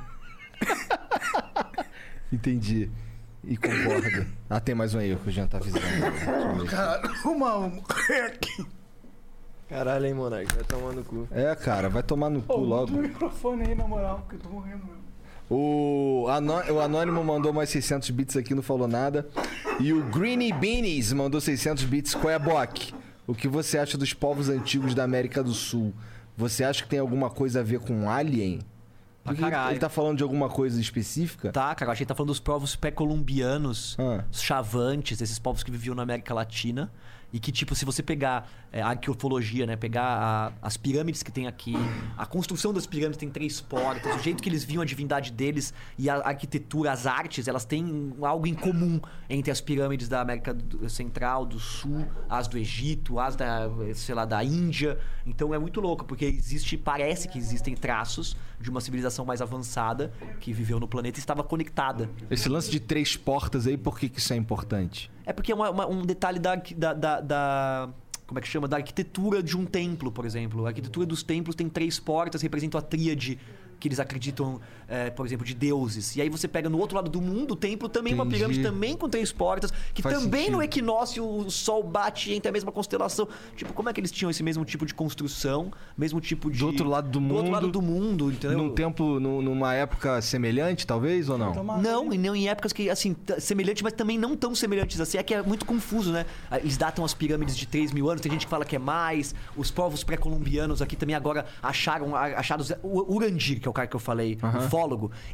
Entendi. 2.31 2.89
E 3.43 3.57
concordo. 3.57 4.25
ah, 4.49 4.59
tem 4.59 4.75
mais 4.75 4.93
um 4.93 4.99
aí 4.99 5.15
que 5.15 5.29
o 5.29 5.31
Jean 5.31 5.47
tá 5.47 5.57
avisando. 5.57 5.83
Deixa 5.83 6.31
eu 6.31 6.55
ver. 6.59 6.69
Cara, 6.69 7.01
uma. 7.25 7.55
uma- 7.57 7.81
aqui. 8.27 8.65
Caralho, 9.67 10.05
hein, 10.05 10.13
Monark? 10.13 10.53
Vai 10.53 10.63
tomar 10.63 10.91
no 10.93 11.03
cu. 11.03 11.27
É, 11.31 11.55
cara, 11.55 11.89
vai 11.89 12.03
tomar 12.03 12.29
no 12.29 12.41
cu 12.41 12.53
Ô, 12.53 12.57
muda 12.59 12.69
logo. 12.75 12.93
o 12.93 13.01
microfone 13.01 13.63
aí, 13.67 13.75
na 13.75 13.87
moral, 13.87 14.19
porque 14.19 14.35
eu 14.35 14.39
tô 14.41 14.49
morrendo 14.49 14.85
mesmo. 14.85 15.00
O, 15.53 16.27
Anó- 16.29 16.63
o 16.71 16.79
Anônimo 16.79 17.21
mandou 17.25 17.51
mais 17.51 17.69
600 17.69 18.09
bits 18.11 18.37
aqui, 18.37 18.55
não 18.55 18.63
falou 18.63 18.87
nada. 18.87 19.27
E 19.81 19.91
o 19.91 20.01
Greeny 20.05 20.53
Beanies 20.53 21.11
mandou 21.11 21.41
600 21.41 21.83
bits. 21.83 22.15
Qual 22.15 22.31
é, 22.31 22.39
Bock? 22.39 22.93
O 23.27 23.35
que 23.35 23.49
você 23.49 23.77
acha 23.77 23.97
dos 23.97 24.13
povos 24.13 24.47
antigos 24.47 24.93
da 24.95 25.03
América 25.03 25.43
do 25.43 25.53
Sul? 25.53 25.93
Você 26.37 26.63
acha 26.63 26.83
que 26.83 26.89
tem 26.89 26.99
alguma 26.99 27.29
coisa 27.29 27.59
a 27.59 27.63
ver 27.63 27.79
com 27.79 28.09
alien? 28.09 28.59
Pra 29.25 29.33
ele- 29.33 29.41
caralho. 29.41 29.71
ele 29.73 29.79
tá 29.79 29.89
falando 29.89 30.17
de 30.17 30.23
alguma 30.23 30.47
coisa 30.49 30.79
específica? 30.79 31.51
Tá, 31.51 31.75
cara, 31.75 31.91
a 31.91 31.95
gente 31.95 32.07
tá 32.07 32.15
falando 32.15 32.29
dos 32.29 32.39
povos 32.39 32.75
pré-colombianos, 32.77 33.97
Ah. 33.99 34.23
chavantes, 34.31 35.19
esses 35.21 35.37
povos 35.37 35.63
que 35.63 35.69
viviam 35.69 35.93
na 35.93 36.01
América 36.03 36.33
Latina. 36.33 36.89
E 37.33 37.39
que, 37.39 37.51
tipo, 37.51 37.75
se 37.75 37.85
você 37.85 38.01
pegar 38.01 38.49
é, 38.73 38.81
a 38.81 38.87
arqueologia, 38.89 39.65
né? 39.65 39.75
Pegar 39.75 40.03
a- 40.03 40.51
as 40.61 40.77
pirâmides 40.77 41.21
que 41.21 41.31
tem 41.31 41.45
aqui, 41.47 41.73
a 42.17 42.25
construção 42.25 42.73
das 42.73 42.85
pirâmides 42.87 43.17
tem 43.17 43.29
três 43.29 43.59
portas, 43.59 44.15
o 44.15 44.19
jeito 44.19 44.41
que 44.41 44.47
eles 44.47 44.63
viam 44.63 44.81
a 44.81 44.85
divindade 44.85 45.31
deles 45.31 45.73
e 45.97 46.09
a 46.09 46.15
arquitetura, 46.17 46.91
as 46.91 47.05
artes, 47.05 47.47
elas 47.47 47.65
têm 47.65 48.13
algo 48.21 48.47
em 48.47 48.53
comum 48.53 48.99
entre 49.29 49.51
as 49.51 49.59
pirâmides 49.59 50.07
da 50.07 50.21
América 50.21 50.55
Central, 50.87 51.45
do 51.45 51.59
Sul, 51.59 52.07
as 52.29 52.47
do 52.47 52.57
Egito, 52.57 53.19
as 53.19 53.35
da, 53.35 53.69
sei 53.93 54.15
lá, 54.15 54.23
da 54.25 54.43
Índia. 54.43 54.97
Então 55.25 55.53
é 55.53 55.59
muito 55.59 55.81
louco, 55.81 56.05
porque 56.05 56.25
existe, 56.25 56.77
parece 56.77 57.27
que 57.27 57.37
existem 57.37 57.75
traços 57.75 58.35
de 58.59 58.69
uma 58.69 58.79
civilização 58.79 59.25
mais 59.25 59.41
avançada 59.41 60.13
que 60.39 60.53
viveu 60.53 60.79
no 60.79 60.87
planeta 60.87 61.17
e 61.17 61.21
estava 61.21 61.43
conectada. 61.43 62.09
Esse 62.29 62.47
lance 62.47 62.69
de 62.71 62.79
três 62.79 63.17
portas 63.17 63.67
aí, 63.67 63.75
por 63.77 63.99
que, 63.99 64.07
que 64.07 64.19
isso 64.19 64.31
é 64.33 64.35
importante? 64.37 65.11
É 65.25 65.33
porque 65.33 65.51
é 65.51 65.55
uma- 65.55 65.69
uma- 65.69 65.87
um 65.87 66.03
detalhe 66.05 66.39
da, 66.39 66.55
da, 66.55 66.93
da- 66.93 67.21
da- 67.21 67.89
Como 68.31 68.39
é 68.39 68.41
que 68.41 68.47
chama? 68.47 68.65
Da 68.65 68.77
arquitetura 68.77 69.43
de 69.43 69.57
um 69.57 69.65
templo, 69.65 70.09
por 70.09 70.25
exemplo. 70.25 70.65
A 70.65 70.69
arquitetura 70.69 71.05
dos 71.05 71.21
templos 71.21 71.53
tem 71.53 71.67
três 71.67 71.99
portas, 71.99 72.41
representam 72.41 72.79
a 72.79 72.81
tríade 72.81 73.37
que 73.77 73.89
eles 73.89 73.99
acreditam, 73.99 74.61
é, 74.91 75.09
por 75.09 75.25
exemplo, 75.25 75.45
de 75.45 75.53
deuses. 75.53 76.15
E 76.15 76.21
aí 76.21 76.29
você 76.29 76.47
pega 76.47 76.69
no 76.69 76.77
outro 76.77 76.95
lado 76.97 77.09
do 77.09 77.21
mundo 77.21 77.51
o 77.53 77.55
templo 77.55 77.87
também, 77.87 78.13
uma 78.13 78.23
Entendi. 78.25 78.37
pirâmide 78.39 78.61
também 78.61 78.95
com 78.97 79.07
três 79.07 79.31
portas, 79.31 79.71
que 79.93 80.01
Faz 80.01 80.15
também 80.19 80.41
sentido. 80.41 80.57
no 80.57 80.63
equinócio 80.63 81.25
o 81.25 81.49
sol 81.49 81.81
bate 81.81 82.33
entre 82.33 82.49
a 82.49 82.51
mesma 82.51 82.71
constelação. 82.71 83.27
Tipo, 83.55 83.73
como 83.73 83.87
é 83.89 83.93
que 83.93 83.99
eles 84.01 84.11
tinham 84.11 84.29
esse 84.29 84.43
mesmo 84.43 84.65
tipo 84.65 84.85
de 84.85 84.93
construção, 84.93 85.71
mesmo 85.97 86.19
tipo 86.19 86.51
de. 86.51 86.59
Do 86.59 86.67
outro 86.67 86.87
lado 86.89 87.09
do 87.09 87.19
Do 87.19 87.33
outro 87.35 87.51
lado 87.51 87.63
mundo, 87.67 87.71
do 87.71 87.81
mundo, 87.81 88.31
entendeu? 88.31 88.57
Num 88.57 88.69
tempo, 88.71 89.19
num- 89.19 89.41
numa 89.41 89.73
época 89.73 90.21
semelhante, 90.21 90.85
talvez, 90.85 91.29
ou 91.29 91.37
não? 91.37 91.53
Não, 91.81 92.13
e 92.13 92.17
não 92.17 92.35
em 92.35 92.49
épocas 92.49 92.73
que, 92.73 92.89
assim, 92.89 93.15
semelhantes, 93.39 93.81
mas 93.81 93.93
também 93.93 94.17
não 94.17 94.35
tão 94.35 94.53
semelhantes 94.53 94.99
assim. 94.99 95.17
É 95.17 95.23
que 95.23 95.33
é 95.33 95.41
muito 95.41 95.65
confuso, 95.65 96.11
né? 96.11 96.25
Ah, 96.49 96.57
Eles 96.59 96.77
datam 96.77 97.05
as 97.05 97.13
pirâmides 97.13 97.55
de 97.55 97.65
3 97.65 97.91
mil 97.91 98.09
anos, 98.09 98.21
tem 98.21 98.31
gente 98.31 98.45
que 98.45 98.49
fala 98.49 98.65
que 98.65 98.75
é 98.75 98.79
mais. 98.79 99.33
Os 99.55 99.71
povos 99.71 100.03
pré-colombianos 100.03 100.81
aqui 100.81 100.95
também 100.95 101.15
agora 101.15 101.45
acharam, 101.61 102.15
a- 102.15 102.39
acharam 102.39 102.61
os- 102.61 102.73
o 102.83 103.15
Urandir, 103.15 103.59
que 103.61 103.67
é 103.67 103.71
o 103.71 103.73
cara 103.73 103.87
que 103.87 103.95
eu 103.95 103.99
falei, 103.99 104.37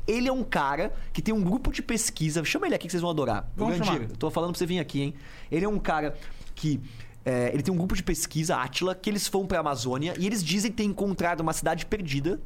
Ele 0.07 0.27
é 0.27 0.31
um 0.33 0.43
cara 0.43 0.93
que 1.13 1.21
tem 1.21 1.33
um 1.33 1.43
grupo 1.43 1.71
de 1.71 1.81
pesquisa. 1.81 2.43
Chama 2.43 2.65
ele 2.67 2.75
aqui 2.75 2.85
que 2.87 2.91
vocês 2.91 3.01
vão 3.01 3.11
adorar. 3.11 3.49
Vamos 3.55 3.77
chamar. 3.77 4.01
eu 4.11 4.17
tô 4.17 4.29
falando 4.29 4.51
pra 4.51 4.59
você 4.59 4.65
vir 4.65 4.79
aqui, 4.79 5.01
hein? 5.01 5.13
Ele 5.51 5.65
é 5.65 5.69
um 5.69 5.79
cara 5.79 6.15
que. 6.55 6.79
é, 7.25 7.49
ele 7.53 7.61
tem 7.63 7.73
um 7.73 7.77
grupo 7.77 7.95
de 7.95 8.03
pesquisa, 8.03 8.55
Atila, 8.57 8.95
que 8.95 9.09
eles 9.09 9.27
foram 9.27 9.45
pra 9.47 9.59
Amazônia 9.59 10.13
e 10.17 10.25
eles 10.25 10.43
dizem 10.43 10.71
ter 10.71 10.83
encontrado 10.83 11.41
uma 11.41 11.53
cidade 11.53 11.85
perdida 11.85 12.39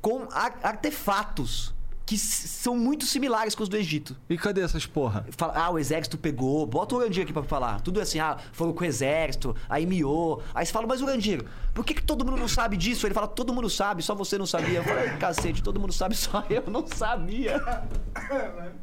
com 0.00 0.26
ar- 0.32 0.58
artefatos 0.62 1.74
que 2.04 2.18
são 2.18 2.76
muito 2.76 3.06
similares 3.06 3.54
com 3.54 3.62
os 3.62 3.68
do 3.68 3.76
Egito. 3.76 4.16
E 4.28 4.36
cadê 4.36 4.60
essas 4.60 4.86
porra? 4.86 5.26
Fala, 5.30 5.54
ah, 5.56 5.70
o 5.70 5.78
exército 5.78 6.18
pegou. 6.18 6.66
Bota 6.66 6.94
o 6.94 6.98
Urandir 6.98 7.22
aqui 7.22 7.32
pra 7.32 7.42
falar. 7.42 7.80
Tudo 7.80 8.00
assim, 8.00 8.18
ah, 8.18 8.36
foram 8.52 8.72
com 8.72 8.82
o 8.82 8.86
exército, 8.86 9.54
aí 9.68 9.86
miou. 9.86 10.42
Aí 10.54 10.66
você 10.66 10.72
fala, 10.72 10.86
mas 10.86 11.00
Urandir, 11.00 11.44
por 11.72 11.84
que, 11.84 11.94
que 11.94 12.02
todo 12.02 12.24
mundo 12.24 12.38
não 12.38 12.48
sabe 12.48 12.76
disso? 12.76 13.06
Ele 13.06 13.14
fala, 13.14 13.28
todo 13.28 13.52
mundo 13.52 13.70
sabe, 13.70 14.02
só 14.02 14.14
você 14.14 14.36
não 14.36 14.46
sabia. 14.46 14.78
Eu 14.78 14.84
falei, 14.84 15.10
cacete, 15.16 15.62
todo 15.62 15.80
mundo 15.80 15.92
sabe, 15.92 16.14
só 16.16 16.44
eu 16.50 16.64
não 16.68 16.86
sabia. 16.86 17.62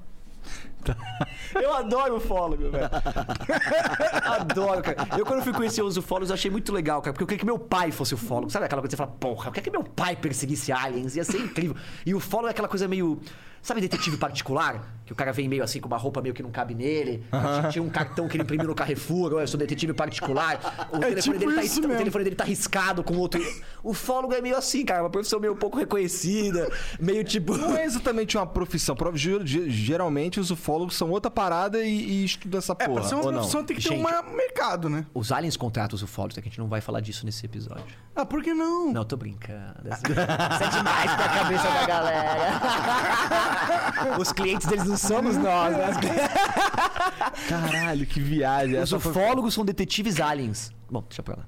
Eu 1.55 1.73
adoro 1.73 2.17
ufólogo, 2.17 2.69
velho. 2.69 2.89
Adoro, 4.23 4.81
cara. 4.81 5.07
Eu, 5.17 5.25
quando 5.25 5.43
fui 5.43 5.53
conhecer 5.53 5.81
os 5.81 5.97
ufólogos, 5.97 6.31
achei 6.31 6.49
muito 6.49 6.71
legal, 6.71 7.01
cara. 7.01 7.13
Porque 7.13 7.23
eu 7.23 7.27
queria 7.27 7.39
que 7.39 7.45
meu 7.45 7.59
pai 7.59 7.91
fosse 7.91 8.13
ufólogo. 8.13 8.49
Sabe 8.49 8.65
aquela 8.65 8.81
coisa 8.81 8.95
que 8.95 9.01
você 9.01 9.05
fala, 9.05 9.17
porra, 9.19 9.47
eu 9.47 9.51
queria 9.51 9.63
que 9.63 9.77
meu 9.77 9.83
pai 9.83 10.15
perseguisse 10.15 10.71
aliens. 10.71 11.15
Ia 11.15 11.23
ser 11.23 11.39
incrível. 11.39 11.75
E 12.05 12.13
o 12.13 12.17
ufólogo 12.17 12.47
é 12.47 12.51
aquela 12.51 12.67
coisa 12.67 12.87
meio. 12.87 13.19
Sabe 13.61 13.81
detetive 13.81 14.17
particular? 14.17 14.81
Que 15.09 15.13
o 15.13 15.15
cara 15.15 15.33
vem 15.33 15.49
meio 15.49 15.63
assim 15.63 15.81
com 15.81 15.87
uma 15.87 15.97
roupa 15.97 16.21
meio 16.21 16.35
que 16.35 16.43
não 16.43 16.51
cabe 16.51 16.75
nele. 16.75 17.23
Aí 17.31 17.71
Tinha 17.71 17.81
um 17.81 17.89
cartão 17.89 18.27
que 18.27 18.37
ele 18.37 18.43
imprimiu 18.43 18.67
no 18.67 18.75
Carrefour. 18.75 19.31
Eu 19.41 19.47
sou 19.47 19.59
detetive 19.59 19.91
particular. 19.91 20.59
O, 20.91 20.99
telefone, 20.99 21.21
tipo 21.21 21.37
dele 21.39 21.55
tá, 21.55 21.63
isso 21.63 21.79
o 21.79 21.87
telefone 21.97 22.23
dele 22.23 22.35
tá 22.35 22.43
riscado 22.43 23.03
com 23.03 23.15
outro. 23.17 23.41
O 23.83 23.89
ufólogo 23.91 24.33
é 24.35 24.41
meio 24.41 24.55
assim, 24.55 24.85
cara. 24.85 25.01
Uma 25.03 25.09
profissão 25.09 25.39
meio 25.39 25.55
pouco 25.55 25.77
reconhecida. 25.79 26.69
Meio 26.99 27.23
tipo. 27.23 27.57
Não 27.57 27.75
é 27.75 27.85
exatamente 27.85 28.37
uma 28.37 28.45
profissão. 28.45 28.95
Geralmente 29.45 30.39
os 30.39 30.51
ufólogos 30.51 30.95
são 30.95 31.09
outra 31.09 31.31
parada 31.31 31.83
e, 31.83 31.89
e 31.89 32.25
estudam 32.25 32.59
essa 32.59 32.73
É, 32.73 32.85
porra. 32.85 32.99
pra 33.01 33.09
ser 33.09 33.15
uma 33.15 33.23
ou 33.25 33.31
não? 33.31 33.39
profissão 33.39 33.63
tem 33.63 33.77
que 33.77 33.87
ter 33.87 33.95
um 33.95 34.03
mercado, 34.35 34.89
né? 34.89 35.05
Os 35.13 35.31
aliens 35.31 35.57
contratam 35.57 35.95
os 35.95 36.03
ufólogos, 36.03 36.37
é 36.37 36.41
que 36.41 36.47
a 36.47 36.51
gente 36.51 36.59
não 36.59 36.67
vai 36.67 36.81
falar 36.81 36.99
disso 37.01 37.25
nesse 37.25 37.45
episódio. 37.45 37.85
Ah, 38.15 38.25
por 38.25 38.43
que 38.43 38.53
não? 38.53 38.91
Não, 38.91 39.05
tô 39.05 39.15
brincando. 39.17 39.75
Isso 39.85 40.05
é 40.63 40.67
demais 40.69 41.15
pra 41.15 41.29
cabeça 41.29 41.63
da 41.63 41.85
galera. 41.87 42.61
Os 44.19 44.31
clientes 44.31 44.67
deles 44.67 44.85
não 44.85 44.97
somos 44.99 45.37
nós, 45.37 45.75
né? 45.75 45.89
Caralho, 47.47 48.05
que 48.05 48.19
viagem. 48.19 48.79
Os 48.79 48.91
ufólogos 48.91 49.53
são 49.53 49.65
detetives 49.65 50.19
aliens. 50.19 50.71
Bom, 50.89 51.03
deixa 51.07 51.23
pra 51.23 51.37
lá. 51.37 51.45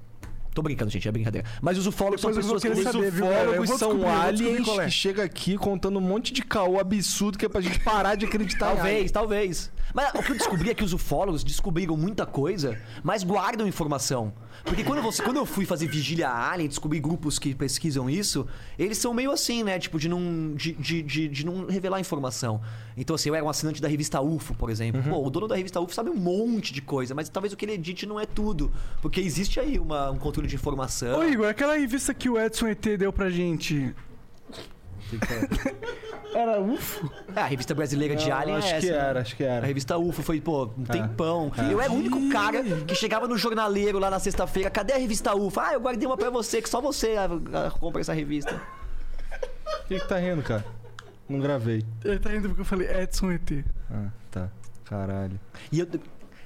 Tô 0.54 0.60
brincando, 0.60 0.90
gente, 0.90 1.08
é 1.08 1.12
brincadeira. 1.12 1.48
Mas 1.62 1.78
os 1.78 1.86
ufólogos 1.86 2.20
Depois 2.20 2.36
são 2.36 2.56
pessoas 2.56 2.62
que... 2.62 2.68
Os 2.68 2.84
saber, 2.84 3.10
viu, 3.10 3.24
ufólogos 3.24 3.68
vou 3.68 3.78
são 3.78 4.08
aliens 4.08 4.68
é. 4.68 4.84
que 4.84 4.90
chega 4.90 5.24
aqui 5.24 5.56
contando 5.56 5.98
um 5.98 6.02
monte 6.02 6.32
de 6.32 6.42
caô 6.42 6.78
absurdo 6.78 7.38
que 7.38 7.46
é 7.46 7.48
pra 7.48 7.60
gente 7.60 7.80
parar 7.80 8.16
de 8.16 8.26
acreditar 8.26 8.74
Talvez, 8.74 9.10
talvez. 9.10 9.70
Mas 9.94 10.14
o 10.14 10.22
que 10.22 10.32
eu 10.32 10.36
descobri 10.36 10.70
é 10.70 10.74
que 10.74 10.84
os 10.84 10.92
ufólogos 10.92 11.44
descobriram 11.44 11.96
muita 11.96 12.24
coisa, 12.24 12.78
mas 13.02 13.22
guardam 13.22 13.66
informação. 13.66 14.32
Porque 14.64 14.84
quando, 14.84 15.02
você, 15.02 15.22
quando 15.22 15.36
eu 15.36 15.46
fui 15.46 15.64
fazer 15.64 15.86
vigília 15.86 16.30
alien, 16.30 16.68
descobri 16.68 17.00
grupos 17.00 17.38
que 17.38 17.54
pesquisam 17.54 18.08
isso, 18.08 18.46
eles 18.78 18.98
são 18.98 19.12
meio 19.12 19.32
assim, 19.32 19.62
né? 19.62 19.78
Tipo, 19.78 19.98
de 19.98 20.08
não, 20.08 20.54
de, 20.54 20.72
de, 20.72 21.02
de, 21.02 21.28
de 21.28 21.46
não 21.46 21.66
revelar 21.66 22.00
informação. 22.00 22.60
Então, 22.96 23.14
assim, 23.14 23.28
eu 23.28 23.34
era 23.34 23.44
um 23.44 23.48
assinante 23.48 23.82
da 23.82 23.88
revista 23.88 24.20
UFO, 24.20 24.54
por 24.54 24.70
exemplo. 24.70 25.02
Pô, 25.02 25.26
o 25.26 25.30
dono 25.30 25.48
da 25.48 25.56
revista 25.56 25.80
UFO 25.80 25.94
sabe 25.94 26.10
um 26.10 26.16
monte 26.16 26.72
de 26.72 26.80
coisa, 26.80 27.14
mas 27.14 27.28
talvez 27.28 27.52
o 27.52 27.56
que 27.56 27.64
ele 27.64 27.72
edite 27.72 28.06
não 28.06 28.20
é 28.20 28.26
tudo. 28.26 28.72
Porque 29.00 29.20
existe 29.20 29.58
aí 29.58 29.78
uma, 29.78 30.10
um 30.10 30.18
controle 30.18 30.48
de 30.48 30.54
informação. 30.54 31.18
Ô, 31.18 31.24
Igor, 31.24 31.46
aquela 31.46 31.76
revista 31.76 32.14
que 32.14 32.28
o 32.28 32.38
Edson 32.38 32.68
ET 32.68 32.86
deu 32.98 33.12
pra 33.12 33.30
gente. 33.30 33.94
Era 36.34 36.60
UFO? 36.62 37.12
É, 37.34 37.40
a 37.40 37.46
revista 37.46 37.74
brasileira 37.74 38.16
de 38.16 38.28
Não, 38.28 38.36
Alien 38.36 38.56
acho 38.56 38.66
é 38.66 38.70
essa. 38.70 38.86
que 38.86 38.92
né? 38.92 38.98
era, 38.98 39.20
acho 39.20 39.36
que 39.36 39.44
era. 39.44 39.64
A 39.64 39.66
revista 39.66 39.98
UFO 39.98 40.22
foi, 40.22 40.40
pô, 40.40 40.64
um 40.76 40.84
tempão. 40.84 41.52
Eu 41.70 41.80
era 41.80 41.92
o 41.92 41.96
único 41.96 42.28
cara 42.30 42.62
que 42.62 42.94
chegava 42.94 43.28
no 43.28 43.36
jornaleiro 43.36 43.98
lá 43.98 44.10
na 44.10 44.18
sexta-feira. 44.18 44.70
Cadê 44.70 44.92
a 44.92 44.98
revista 44.98 45.34
UFO? 45.34 45.60
Ah, 45.60 45.74
eu 45.74 45.80
guardei 45.80 46.06
uma 46.06 46.16
pra 46.16 46.30
você, 46.30 46.62
que 46.62 46.68
só 46.68 46.80
você 46.80 47.16
ah, 47.16 47.28
ah, 47.66 47.70
compra 47.70 48.00
essa 48.00 48.12
revista. 48.12 48.60
O 49.84 49.86
que, 49.88 49.98
que 49.98 50.08
tá 50.08 50.18
rindo, 50.18 50.42
cara? 50.42 50.64
Não 51.28 51.40
gravei. 51.40 51.84
Ele 52.04 52.18
tá 52.18 52.30
rindo 52.30 52.48
porque 52.48 52.60
eu 52.60 52.64
falei 52.64 52.88
Edson 52.88 53.32
ET. 53.32 53.64
Ah, 53.90 54.08
tá. 54.30 54.48
Caralho. 54.84 55.38
E 55.70 55.80
eu. 55.80 55.86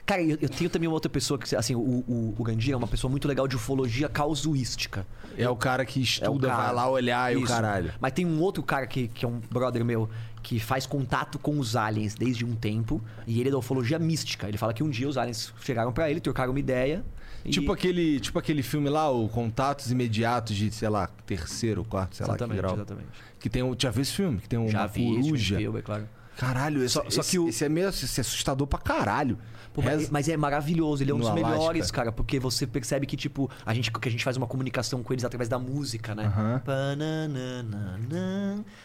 Cara, 0.06 0.22
eu, 0.22 0.38
eu 0.40 0.48
tenho 0.48 0.70
também 0.70 0.88
uma 0.88 0.94
outra 0.94 1.10
pessoa 1.10 1.36
que, 1.36 1.54
assim, 1.56 1.74
o, 1.74 1.80
o, 1.80 2.34
o 2.38 2.44
é 2.70 2.76
uma 2.76 2.86
pessoa 2.86 3.10
muito 3.10 3.26
legal 3.26 3.48
de 3.48 3.56
ufologia 3.56 4.08
causuística. 4.08 5.04
É 5.36 5.48
o 5.50 5.56
cara 5.56 5.84
que 5.84 6.00
estuda, 6.00 6.46
cara. 6.46 6.62
vai 6.62 6.74
lá 6.74 6.88
olhar 6.88 7.32
e 7.32 7.36
o 7.36 7.40
Isso. 7.40 7.48
caralho. 7.48 7.92
Mas 8.00 8.12
tem 8.12 8.24
um 8.24 8.40
outro 8.40 8.62
cara 8.62 8.86
que, 8.86 9.08
que 9.08 9.24
é 9.24 9.28
um 9.28 9.40
brother 9.50 9.84
meu 9.84 10.08
que 10.44 10.60
faz 10.60 10.86
contato 10.86 11.40
com 11.40 11.58
os 11.58 11.74
aliens 11.74 12.14
desde 12.14 12.44
um 12.44 12.54
tempo. 12.54 13.02
E 13.26 13.40
ele 13.40 13.48
é 13.48 13.52
da 13.52 13.58
ufologia 13.58 13.98
mística. 13.98 14.46
Ele 14.46 14.56
fala 14.56 14.72
que 14.72 14.84
um 14.84 14.88
dia 14.88 15.08
os 15.08 15.18
aliens 15.18 15.52
chegaram 15.60 15.92
pra 15.92 16.08
ele, 16.08 16.20
trocaram 16.20 16.52
uma 16.52 16.60
ideia. 16.60 17.04
e- 17.44 17.50
Tipo 17.50 17.72
aquele, 17.72 18.20
tipo 18.20 18.38
aquele 18.38 18.62
filme 18.62 18.88
lá, 18.88 19.10
o 19.10 19.28
Contatos 19.28 19.90
Imediatos 19.90 20.54
de, 20.54 20.70
sei 20.70 20.88
lá, 20.88 21.08
terceiro, 21.26 21.84
quarto, 21.84 22.14
sei 22.14 22.24
lá 22.24 22.34
que 22.36 22.44
Exatamente, 22.44 22.58
grau. 22.58 22.74
exatamente. 22.76 23.08
Que 23.40 23.50
tem 23.50 23.64
o. 23.64 23.74
Já 23.76 23.90
viu 23.90 24.02
esse 24.02 24.12
filme? 24.12 24.38
Que 24.38 24.48
tem 24.48 24.56
uma 24.58 24.70
Já 24.70 24.86
vi, 24.86 25.04
coruja. 25.04 25.56
Spielberg, 25.56 25.84
claro. 25.84 26.08
Caralho, 26.36 26.82
esse, 26.84 26.94
Só- 26.94 27.08
só 27.10 27.22
que 27.22 27.38
o- 27.38 27.48
esse 27.48 27.64
é 27.64 27.68
meio 27.68 27.88
esse 27.88 28.18
é 28.18 28.20
assustador 28.20 28.66
pra 28.66 28.78
caralho. 28.78 29.38
Pô, 29.72 29.82
mas, 29.82 30.08
mas 30.10 30.28
é 30.28 30.36
maravilhoso, 30.36 31.02
ele 31.02 31.10
é 31.10 31.14
um 31.14 31.18
No 31.18 31.24
dos 31.24 31.34
melhores, 31.34 31.90
cara, 31.90 32.10
porque 32.12 32.38
você 32.40 32.66
percebe 32.66 33.06
que, 33.06 33.16
tipo, 33.16 33.50
a 33.64 33.74
gente, 33.74 33.90
que 33.92 34.08
a 34.08 34.10
gente 34.10 34.24
faz 34.24 34.36
uma 34.36 34.46
comunicação 34.46 35.02
com 35.02 35.12
eles 35.12 35.24
através 35.24 35.48
da 35.50 35.58
música, 35.58 36.14
né? 36.14 36.62
Pananana. 36.64 37.98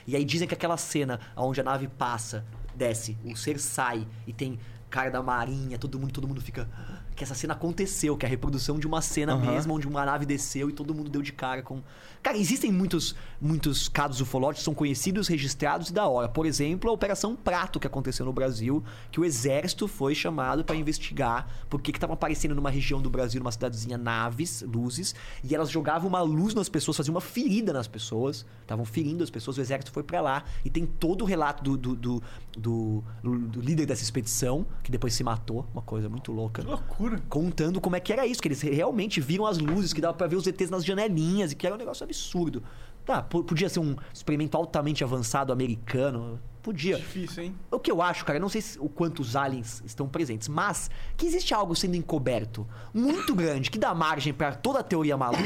E 0.05 0.15
aí 0.15 0.25
dizem 0.25 0.47
que 0.47 0.53
aquela 0.53 0.77
cena 0.77 1.19
onde 1.35 1.61
a 1.61 1.63
nave 1.63 1.87
passa, 1.87 2.45
desce, 2.75 3.17
o 3.23 3.35
ser 3.35 3.57
sai 3.59 4.05
e 4.27 4.33
tem 4.33 4.59
cara 4.89 5.09
da 5.09 5.23
marinha, 5.23 5.77
todo 5.77 5.97
mundo, 5.99 6.11
todo 6.11 6.27
mundo 6.27 6.41
fica. 6.41 6.67
Que 7.15 7.23
essa 7.23 7.35
cena 7.35 7.53
aconteceu, 7.53 8.15
que 8.17 8.25
é 8.25 8.27
a 8.27 8.29
reprodução 8.29 8.79
de 8.79 8.87
uma 8.87 9.01
cena 9.01 9.33
Aham. 9.33 9.51
mesmo, 9.51 9.73
onde 9.75 9.87
uma 9.87 10.03
nave 10.05 10.25
desceu 10.25 10.69
e 10.69 10.73
todo 10.73 10.93
mundo 10.95 11.09
deu 11.09 11.21
de 11.21 11.31
cara 11.33 11.61
com. 11.61 11.81
Cara, 12.23 12.37
existem 12.37 12.71
muitos, 12.71 13.15
muitos 13.39 13.89
casos 13.89 14.21
ufológicos 14.21 14.59
que 14.61 14.65
são 14.65 14.73
conhecidos, 14.75 15.27
registrados 15.27 15.89
e 15.89 15.93
da 15.93 16.07
hora. 16.07 16.29
Por 16.29 16.45
exemplo, 16.45 16.89
a 16.89 16.93
Operação 16.93 17.35
Prato 17.35 17.79
que 17.79 17.87
aconteceu 17.87 18.25
no 18.25 18.31
Brasil, 18.31 18.83
que 19.11 19.19
o 19.19 19.25
exército 19.25 19.87
foi 19.87 20.13
chamado 20.15 20.63
para 20.63 20.75
investigar 20.75 21.47
por 21.69 21.81
que 21.81 21.91
estavam 21.91 22.13
aparecendo 22.13 22.53
numa 22.55 22.69
região 22.69 23.01
do 23.01 23.09
Brasil, 23.09 23.39
numa 23.41 23.51
cidadezinha, 23.51 23.97
naves, 23.97 24.61
luzes, 24.61 25.13
e 25.43 25.53
elas 25.55 25.69
jogavam 25.69 26.07
uma 26.07 26.21
luz 26.21 26.53
nas 26.53 26.69
pessoas, 26.69 26.95
faziam 26.97 27.13
uma 27.15 27.21
ferida 27.21 27.73
nas 27.73 27.87
pessoas, 27.87 28.45
estavam 28.61 28.85
ferindo 28.85 29.23
as 29.23 29.29
pessoas, 29.31 29.57
o 29.57 29.61
exército 29.61 29.91
foi 29.91 30.03
para 30.03 30.21
lá 30.21 30.43
e 30.63 30.69
tem 30.69 30.85
todo 30.85 31.23
o 31.23 31.25
relato 31.25 31.63
do, 31.63 31.75
do, 31.77 31.95
do, 31.95 32.23
do- 32.57 33.03
do 33.47 33.61
líder 33.61 33.85
dessa 33.87 34.03
expedição, 34.03 34.65
que 34.83 34.91
depois 34.91 35.13
se 35.13 35.23
matou, 35.23 35.65
uma 35.73 35.81
coisa 35.81 36.07
muito 36.07 36.31
louca 36.31 36.61
Loucura. 36.63 37.00
Contando 37.29 37.79
como 37.81 37.95
é 37.95 37.99
que 37.99 38.11
era 38.13 38.25
isso, 38.25 38.41
que 38.41 38.47
eles 38.47 38.61
realmente 38.61 39.19
viram 39.21 39.45
as 39.45 39.57
luzes, 39.57 39.93
que 39.93 40.01
dava 40.01 40.13
pra 40.13 40.27
ver 40.27 40.35
os 40.35 40.45
ETs 40.47 40.69
nas 40.69 40.83
janelinhas, 40.85 41.51
e 41.51 41.55
que 41.55 41.65
era 41.65 41.75
um 41.75 41.77
negócio 41.77 42.03
absurdo. 42.03 42.63
Tá, 43.05 43.21
po- 43.21 43.43
podia 43.43 43.67
ser 43.69 43.79
um 43.79 43.95
experimento 44.13 44.55
altamente 44.55 45.03
avançado 45.03 45.51
americano, 45.51 46.39
podia. 46.61 46.97
Difícil, 46.97 47.43
hein? 47.45 47.55
O 47.71 47.79
que 47.79 47.91
eu 47.91 48.01
acho, 48.01 48.23
cara, 48.23 48.37
eu 48.37 48.41
não 48.41 48.49
sei 48.49 48.61
se- 48.61 48.77
o 48.79 48.87
quanto 48.87 49.21
os 49.21 49.35
aliens 49.35 49.81
estão 49.85 50.07
presentes, 50.07 50.47
mas 50.47 50.91
que 51.17 51.25
existe 51.25 51.53
algo 51.53 51.75
sendo 51.75 51.95
encoberto 51.95 52.67
muito 52.93 53.33
grande 53.33 53.71
que 53.71 53.79
dá 53.79 53.93
margem 53.95 54.31
pra 54.33 54.53
toda 54.53 54.79
a 54.79 54.83
teoria 54.83 55.17
maluca, 55.17 55.41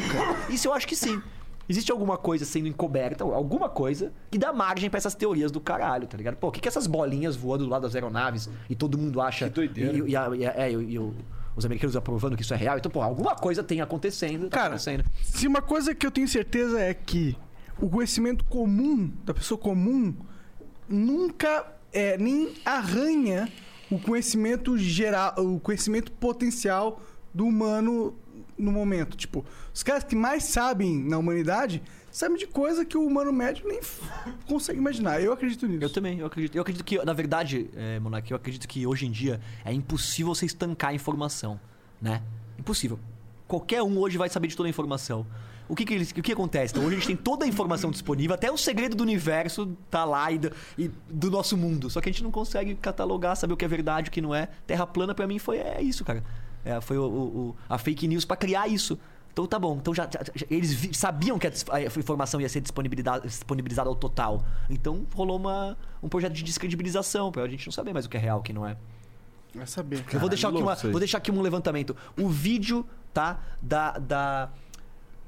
isso 0.49 0.67
eu 0.67 0.73
acho 0.73 0.85
que 0.87 0.95
sim. 0.95 1.21
Existe 1.67 1.91
alguma 1.91 2.15
coisa 2.15 2.45
sendo 2.45 2.67
encoberta, 2.67 3.23
alguma 3.23 3.67
coisa 3.67 4.13
que 4.29 4.37
dá 4.37 4.53
margem 4.53 4.87
pra 4.87 4.99
essas 4.99 5.15
teorias 5.15 5.51
do 5.51 5.59
caralho, 5.59 6.05
tá 6.05 6.15
ligado? 6.15 6.35
Pô, 6.35 6.49
o 6.49 6.51
que, 6.51 6.59
que 6.59 6.67
essas 6.67 6.85
bolinhas 6.85 7.35
voando 7.35 7.63
do 7.63 7.69
lado 7.71 7.81
das 7.81 7.95
aeronaves 7.95 8.47
e 8.69 8.75
todo 8.75 8.99
mundo 8.99 9.19
acha. 9.19 9.45
Que 9.49 9.55
doideira. 9.55 9.97
E, 9.97 10.01
e 10.01 10.41
e 10.41 10.45
é, 10.45 10.71
e 10.71 10.99
o- 10.99 11.15
os 11.55 11.65
americanos 11.65 11.95
aprovando 11.95 12.35
que 12.35 12.41
isso 12.43 12.53
é 12.53 12.57
real. 12.57 12.77
Então, 12.77 12.91
pô, 12.91 13.01
alguma 13.01 13.35
coisa 13.35 13.63
tem 13.63 13.81
acontecendo. 13.81 14.49
Tá 14.49 14.57
Cara, 14.57 14.67
acontecendo. 14.67 15.05
se 15.23 15.47
uma 15.47 15.61
coisa 15.61 15.95
que 15.95 16.05
eu 16.05 16.11
tenho 16.11 16.27
certeza 16.27 16.79
é 16.79 16.93
que 16.93 17.37
o 17.79 17.89
conhecimento 17.89 18.43
comum, 18.45 19.11
da 19.23 19.33
pessoa 19.33 19.57
comum, 19.57 20.13
nunca 20.87 21.65
é, 21.91 22.17
nem 22.17 22.53
arranha 22.63 23.49
o 23.89 23.99
conhecimento 23.99 24.77
geral, 24.77 25.33
o 25.37 25.59
conhecimento 25.59 26.11
potencial 26.11 27.01
do 27.33 27.45
humano 27.45 28.15
no 28.57 28.71
momento. 28.71 29.15
Tipo, 29.15 29.45
os 29.73 29.83
caras 29.83 30.03
que 30.03 30.15
mais 30.15 30.43
sabem 30.43 30.97
na 31.03 31.17
humanidade 31.17 31.81
sabem 32.15 32.37
de 32.37 32.47
coisa 32.47 32.85
que 32.85 32.97
o 32.97 33.05
humano 33.05 33.31
médio 33.33 33.67
nem 33.67 33.79
consegue 34.47 34.79
imaginar. 34.79 35.21
Eu 35.21 35.33
acredito 35.33 35.67
nisso. 35.67 35.83
Eu 35.83 35.89
também, 35.89 36.19
eu 36.19 36.25
acredito. 36.25 36.55
Eu 36.55 36.61
acredito 36.61 36.83
que, 36.85 37.03
na 37.03 37.13
verdade, 37.13 37.69
é, 37.75 37.99
Monark, 37.99 38.29
eu 38.31 38.37
acredito 38.37 38.67
que 38.67 38.85
hoje 38.87 39.05
em 39.05 39.11
dia 39.11 39.39
é 39.63 39.73
impossível 39.73 40.33
você 40.33 40.45
estancar 40.45 40.91
a 40.91 40.93
informação, 40.93 41.59
né? 42.01 42.21
Impossível. 42.57 42.97
Qualquer 43.47 43.81
um 43.83 43.97
hoje 43.99 44.17
vai 44.17 44.29
saber 44.29 44.47
de 44.47 44.55
toda 44.55 44.67
a 44.67 44.71
informação. 44.71 45.25
O 45.67 45.75
que, 45.75 45.83
que, 45.83 45.93
eles- 45.95 46.11
o 46.11 46.21
que 46.21 46.31
acontece? 46.31 46.73
Então, 46.73 46.83
hoje 46.85 46.95
a 46.95 46.99
gente 46.99 47.07
tem 47.07 47.15
toda 47.15 47.43
a 47.43 47.47
informação 47.47 47.89
disponível, 47.91 48.33
até 48.35 48.51
o 48.51 48.57
segredo 48.57 48.95
do 48.95 49.01
universo 49.03 49.75
tá 49.89 50.05
lá 50.05 50.31
e 50.31 50.37
do, 50.37 50.51
e 50.77 50.89
do 51.09 51.29
nosso 51.31 51.57
mundo. 51.57 51.89
Só 51.89 51.99
que 52.01 52.07
a 52.07 52.11
gente 52.11 52.23
não 52.23 52.29
consegue 52.31 52.75
catalogar, 52.75 53.35
saber 53.35 53.53
o 53.53 53.57
que 53.57 53.65
é 53.65 53.67
verdade, 53.67 54.09
o 54.09 54.11
que 54.11 54.21
não 54.21 54.33
é. 54.33 54.47
Terra 54.67 54.85
plana, 54.87 55.13
pra 55.15 55.25
mim, 55.27 55.39
foi 55.39 55.57
é 55.57 55.81
isso, 55.81 56.05
cara. 56.05 56.23
É, 56.63 56.79
foi 56.81 56.97
o, 56.97 57.03
o- 57.03 57.55
a 57.67 57.77
fake 57.79 58.07
news 58.07 58.25
pra 58.25 58.37
criar 58.37 58.67
isso. 58.67 58.97
Então 59.35 59.45
tá 59.45 59.59
bom. 59.59 59.75
Então 59.75 59.93
já, 59.93 60.05
já- 60.05 60.21
já- 60.33 60.45
eles 60.49 60.71
vi- 60.73 60.93
sabiam 60.93 61.37
que 61.37 61.45
a, 61.45 61.51
a 61.73 61.81
informação 61.83 62.39
ia 62.39 62.47
ser 62.47 62.61
disponibilizada, 62.61 63.27
disponibilizada 63.27 63.89
ao 63.89 63.95
total. 63.95 64.41
Então 64.69 65.05
rolou 65.13 65.35
uma, 65.37 65.77
um 66.01 66.07
projeto 66.07 66.31
de 66.31 66.41
descredibilização 66.41 67.33
pra 67.33 67.45
gente 67.49 67.67
não 67.67 67.73
saber 67.73 67.91
mais 67.91 68.05
o 68.05 68.09
que 68.09 68.15
é 68.15 68.19
real, 68.21 68.39
o 68.39 68.41
que 68.41 68.53
não 68.53 68.65
é. 68.65 68.77
Vai 69.53 69.67
saber. 69.67 70.05
Eu 70.13 70.21
vou 70.21 70.29
deixar, 70.29 70.47
aqui 70.47 70.57
uma, 70.61 70.75
vou 70.75 70.99
deixar 70.99 71.17
aqui 71.17 71.31
um 71.31 71.41
levantamento. 71.41 71.93
O 72.17 72.29
vídeo, 72.29 72.85
tá? 73.13 73.41
Da. 73.61 73.91
da 73.99 74.49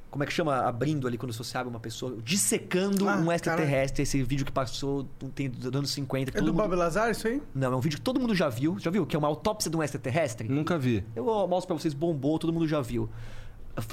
como 0.09 0.23
é 0.23 0.27
que 0.27 0.31
chama? 0.31 0.55
Abrindo 0.55 1.05
ali 1.05 1.17
quando 1.17 1.33
você 1.33 1.57
abre 1.57 1.69
uma 1.69 1.79
pessoa. 1.81 2.15
Dissecando 2.23 3.09
Ah, 3.09 3.17
um 3.17 3.29
extraterrestre. 3.29 4.03
Esse 4.03 4.23
vídeo 4.23 4.45
que 4.45 4.51
passou 4.53 5.05
tem, 5.35 5.49
dos 5.49 5.65
anos 5.75 5.91
50. 5.91 6.31
que 6.31 6.37
É 6.37 6.41
do 6.41 6.47
mundo- 6.53 6.61
Bob 6.63 6.75
Lazar 6.75 7.11
isso 7.11 7.27
aí? 7.27 7.41
Não, 7.53 7.73
é 7.73 7.75
um 7.75 7.81
vídeo 7.81 7.97
que 7.97 8.03
todo 8.05 8.19
mundo 8.19 8.33
já 8.33 8.47
viu. 8.47 8.79
Já 8.79 8.89
viu? 8.89 9.05
Que 9.05 9.17
é 9.17 9.19
uma 9.19 9.27
autópsia 9.27 9.69
de 9.69 9.75
um 9.75 9.83
extraterrestre? 9.83 10.47
Nunca 10.47 10.77
vi. 10.77 11.03
Eu 11.13 11.25
mostro 11.47 11.67
pra 11.67 11.81
vocês, 11.81 11.93
bombou, 11.93 12.39
todo 12.39 12.53
mundo 12.53 12.65
já 12.65 12.79
viu. 12.79 13.09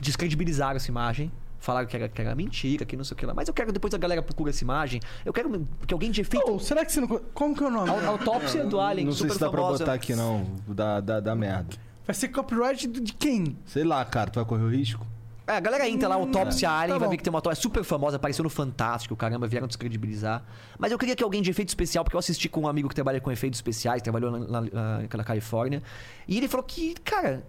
Descredibilizaram 0.00 0.76
essa 0.76 0.90
imagem. 0.90 1.30
Falaram 1.58 1.86
que 1.86 1.96
era, 1.96 2.08
que 2.10 2.20
era 2.20 2.34
mentira, 2.34 2.84
que 2.84 2.94
não 2.94 3.04
sei 3.04 3.14
o 3.14 3.16
que 3.16 3.24
lá. 3.24 3.32
Mas 3.32 3.48
eu 3.48 3.54
quero, 3.54 3.72
depois 3.72 3.94
a 3.94 3.96
galera 3.98 4.20
procura 4.22 4.50
essa 4.50 4.62
imagem. 4.62 5.00
Eu 5.24 5.32
quero 5.32 5.66
que 5.86 5.94
alguém 5.94 6.10
de 6.10 6.20
efeito. 6.20 6.46
Ou 6.50 6.58
será 6.60 6.84
que 6.84 6.92
você 6.92 7.00
não. 7.00 7.08
co- 7.08 7.20
Como 7.32 7.56
que 7.56 7.64
é 7.64 7.66
o 7.66 7.70
nome? 7.70 7.88
A 7.90 8.08
autópsia 8.08 8.64
do 8.66 8.78
Alien, 8.78 9.06
Não 9.06 9.12
sei 9.14 9.22
super 9.22 9.32
se 9.34 9.40
dá 9.40 9.48
pra 9.50 9.60
famosa. 9.62 9.78
botar 9.78 9.94
aqui, 9.94 10.14
não. 10.14 10.46
Da, 10.68 11.00
da, 11.00 11.20
da 11.20 11.34
merda. 11.34 11.74
Vai 12.06 12.14
ser 12.14 12.28
copyright 12.28 12.86
de 12.86 13.12
quem? 13.14 13.56
Sei 13.64 13.82
lá, 13.82 14.04
cara, 14.04 14.30
tu 14.30 14.34
vai 14.36 14.44
correr 14.44 14.62
o 14.64 14.68
risco? 14.68 15.06
É, 15.46 15.56
a 15.56 15.60
galera 15.60 15.86
entra 15.88 16.06
lá, 16.08 16.14
autópsia 16.16 16.70
Alien, 16.70 16.94
tá 16.94 16.98
vai 16.98 17.08
ver 17.10 17.16
que 17.18 17.22
tem 17.22 17.30
uma 17.30 17.38
autópsia 17.38 17.60
super 17.62 17.82
famosa, 17.84 18.16
apareceu 18.16 18.42
no 18.42 18.48
Fantástico, 18.50 19.14
caramba, 19.14 19.46
vieram 19.46 19.66
descredibilizar. 19.66 20.42
Mas 20.78 20.90
eu 20.92 20.98
queria 20.98 21.14
que 21.16 21.22
alguém 21.22 21.40
de 21.42 21.50
efeito 21.50 21.68
especial, 21.68 22.02
porque 22.04 22.16
eu 22.16 22.18
assisti 22.18 22.48
com 22.48 22.60
um 22.62 22.68
amigo 22.68 22.88
que 22.90 22.94
trabalha 22.94 23.20
com 23.20 23.30
efeitos 23.30 23.58
especiais, 23.58 24.00
trabalhou 24.02 24.30
na, 24.30 24.38
na- 24.38 24.60
na- 24.62 24.98
na 25.18 25.24
Califórnia, 25.24 25.82
e 26.28 26.36
ele 26.38 26.48
falou 26.48 26.64
que, 26.64 26.94
cara, 27.04 27.44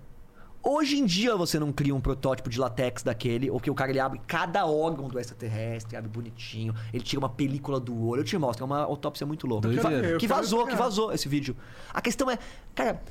hoje 0.66 0.98
em 1.00 1.06
dia 1.06 1.36
você 1.36 1.60
não 1.60 1.72
cria 1.72 1.94
um 1.96 2.02
protótipo 2.02 2.50
de 2.50 2.60
latex 2.60 3.04
daquele, 3.04 3.50
ou 3.52 3.60
que 3.60 3.70
o 3.70 3.76
cara 3.76 3.92
ele 3.92 4.00
abre 4.00 4.20
cada 4.26 4.66
órgão 4.66 5.08
do 5.08 5.20
extraterrestre, 5.20 5.96
abre 5.96 6.10
bonitinho, 6.10 6.74
ele 6.94 7.04
tira 7.04 7.20
uma 7.20 7.30
película 7.30 7.80
do 7.80 8.08
olho, 8.08 8.22
eu 8.22 8.24
te 8.26 8.38
mostro, 8.38 8.64
é 8.64 8.66
uma 8.66 8.82
autópsia 8.84 9.26
muito 9.26 9.46
louca. 9.48 9.70
Que, 9.70 9.76
va- 9.80 9.92
que 10.20 10.28
vazou, 10.28 10.66
que 10.66 10.74
é. 10.74 10.76
vazou 10.76 11.14
esse 11.14 11.30
vídeo. 11.30 11.56
A 11.94 12.02
questão 12.02 12.30
é, 12.30 12.38
cara, 12.74 13.02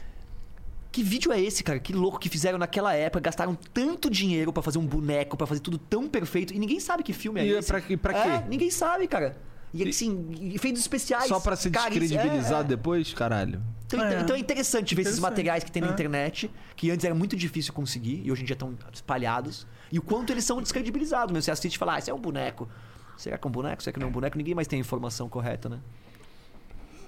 que 0.90 1.02
vídeo 1.02 1.32
é 1.32 1.40
esse, 1.40 1.62
cara? 1.64 1.78
Que 1.80 1.92
louco 1.92 2.18
que 2.18 2.28
fizeram 2.28 2.58
naquela 2.58 2.94
época, 2.94 3.20
gastaram 3.20 3.56
tanto 3.72 4.08
dinheiro 4.10 4.52
pra 4.52 4.62
fazer 4.62 4.78
um 4.78 4.86
boneco, 4.86 5.36
pra 5.36 5.46
fazer 5.46 5.60
tudo 5.60 5.78
tão 5.78 6.08
perfeito, 6.08 6.52
e 6.54 6.58
ninguém 6.58 6.78
sabe 6.80 7.02
que 7.02 7.12
filme 7.12 7.40
é 7.40 7.46
E 7.46 7.50
esse. 7.52 7.68
pra 7.68 7.80
quê- 7.80 7.96
pra 7.96 8.16
É, 8.16 8.38
quê? 8.38 8.44
ninguém 8.48 8.70
sabe, 8.70 9.06
cara. 9.08 9.36
E 9.74 9.88
assim, 9.88 10.52
efeitos 10.54 10.80
especiais. 10.80 11.26
Só 11.28 11.40
pra 11.40 11.56
ser 11.56 11.70
caríssimos. 11.70 12.08
descredibilizado 12.10 12.62
É, 12.62 12.64
é. 12.64 12.68
depois, 12.76 13.12
caralho. 13.12 13.60
Então, 13.86 14.02
É. 14.04 14.20
então 14.20 14.34
é 14.36 14.38
interessante 14.38 14.94
ver 14.94 15.02
esses 15.02 15.18
materiais 15.18 15.62
que 15.64 15.70
tem 15.72 15.82
na 15.82 15.88
É. 15.88 15.92
internet, 15.92 16.50
que 16.76 16.90
antes 16.90 17.04
era 17.04 17.14
muito 17.14 17.36
difícil 17.36 17.72
conseguir, 17.72 18.22
e 18.24 18.30
hoje 18.32 18.42
em 18.42 18.44
dia 18.46 18.54
estão 18.54 18.72
espalhados, 18.92 19.66
e 19.92 19.98
o 19.98 20.02
quanto 20.02 20.32
eles 20.32 20.44
são 20.44 20.60
descredibilizados. 20.62 21.32
Mesmo. 21.32 21.42
Você 21.42 21.50
assiste 21.50 21.74
e 21.74 21.78
fala, 21.78 21.94
ah, 21.96 21.98
isso 21.98 22.10
é 22.10 22.14
um 22.14 22.18
boneco. 22.20 22.68
Será 23.16 23.36
que 23.36 23.46
é 23.46 23.48
um 23.48 23.52
boneco? 23.52 23.82
Será 23.82 23.92
que 23.92 24.00
não 24.00 24.06
é 24.06 24.10
um 24.10 24.12
boneco? 24.12 24.38
Ninguém 24.38 24.54
mais 24.54 24.66
tem 24.66 24.78
a 24.78 24.80
informação 24.80 25.28
correta, 25.28 25.68
né? 25.68 25.78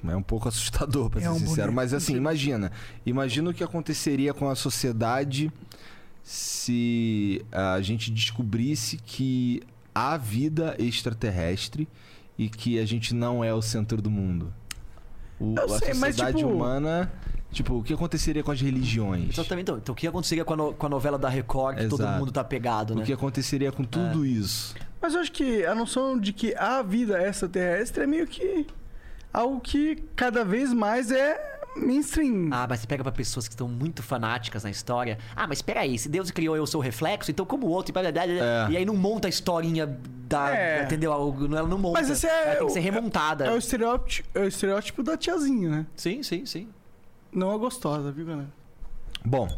É 0.08 0.14
um 0.14 0.22
pouco 0.22 0.48
assustador, 0.48 1.08
pra 1.10 1.20
É 1.20 1.22
ser 1.24 1.28
um 1.30 1.34
sincero. 1.34 1.54
boneco. 1.54 1.72
Mas 1.74 1.94
assim, 1.94 2.14
imagina. 2.14 2.70
Imagina 3.04 3.50
o 3.50 3.54
que 3.54 3.64
aconteceria 3.64 4.32
com 4.34 4.48
a 4.48 4.54
sociedade 4.54 5.50
se 6.22 7.44
a 7.50 7.80
gente 7.80 8.10
descobrisse 8.10 8.96
que 8.98 9.62
há 9.94 10.16
vida 10.16 10.76
extraterrestre 10.78 11.88
e 12.38 12.48
que 12.48 12.78
a 12.78 12.84
gente 12.86 13.14
não 13.14 13.42
é 13.42 13.52
o 13.54 13.62
centro 13.62 14.00
do 14.02 14.10
mundo. 14.10 14.52
O- 15.38 15.54
Eu 15.56 15.64
a 15.74 15.78
sei, 15.78 15.94
mas, 15.94 16.16
sociedade 16.16 16.36
tipo- 16.38 16.48
humana. 16.50 17.12
Tipo, 17.52 17.78
o 17.78 17.82
que 17.82 17.94
aconteceria 17.94 18.42
com 18.42 18.50
as 18.50 18.60
religiões? 18.60 19.30
Exatamente. 19.30 19.62
Então, 19.64 19.78
então, 19.78 19.92
o 19.92 19.96
que 19.96 20.06
aconteceria 20.06 20.44
com 20.44 20.52
a, 20.52 20.56
no- 20.56 20.74
com 20.74 20.86
a 20.86 20.88
novela 20.88 21.16
da 21.18 21.28
Record, 21.28 21.78
que 21.78 21.86
todo 21.88 22.00
Exato. 22.02 22.18
mundo 22.18 22.32
tá 22.32 22.44
pegado, 22.44 22.94
né? 22.94 23.02
O 23.02 23.04
que 23.04 23.12
aconteceria 23.12 23.72
com 23.72 23.84
tudo 23.84 24.26
isso? 24.26 24.74
Mas 25.00 25.14
eu 25.14 25.20
acho 25.20 25.32
que 25.32 25.64
a 25.64 25.74
noção 25.74 26.18
de 26.18 26.32
que 26.32 26.54
a 26.56 26.82
vida 26.82 27.22
extraterrestre 27.22 28.02
é 28.02 28.06
meio 28.06 28.26
que 28.26 28.66
algo 29.32 29.60
que 29.60 29.96
cada 30.14 30.44
vez 30.44 30.72
mais 30.72 31.10
é 31.10 31.55
mainstream. 31.76 32.48
Ah, 32.50 32.66
mas 32.68 32.80
você 32.80 32.86
pega 32.86 33.02
pra 33.02 33.12
pessoas 33.12 33.46
que 33.46 33.54
estão 33.54 33.68
muito 33.68 34.02
fanáticas 34.02 34.64
na 34.64 34.70
história. 34.70 35.18
Ah, 35.34 35.46
mas 35.46 35.62
peraí, 35.62 35.98
se 35.98 36.08
Deus 36.08 36.30
criou 36.30 36.56
eu 36.56 36.66
sou 36.66 36.80
o 36.80 36.84
reflexo, 36.84 37.30
então 37.30 37.44
como 37.44 37.66
o 37.66 37.70
outro. 37.70 37.90
E, 37.90 37.92
blá, 37.92 38.02
blá, 38.02 38.12
blá, 38.12 38.24
blá. 38.24 38.34
É. 38.34 38.70
e 38.70 38.76
aí 38.76 38.84
não 38.84 38.96
monta 38.96 39.28
a 39.28 39.30
historinha 39.30 39.86
da. 40.28 40.56
É. 40.56 40.84
Entendeu? 40.84 41.12
Ela 41.12 41.68
não 41.68 41.78
monta. 41.78 42.00
Mas 42.00 42.10
esse 42.10 42.26
é. 42.26 42.46
Ela 42.46 42.56
tem 42.56 42.66
que 42.66 42.72
ser 42.72 42.80
remontada. 42.80 43.46
É, 43.46 43.52
o 43.52 43.58
estereótipo, 43.58 44.28
é 44.34 44.40
o 44.40 44.48
estereótipo 44.48 45.02
da 45.02 45.16
tiazinha, 45.16 45.70
né? 45.70 45.86
Sim, 45.96 46.22
sim, 46.22 46.44
sim. 46.46 46.68
Não 47.32 47.50
a 47.50 47.56
gostosa, 47.58 48.10
viu, 48.10 48.26
galera? 48.26 48.48
Bom, 49.24 49.48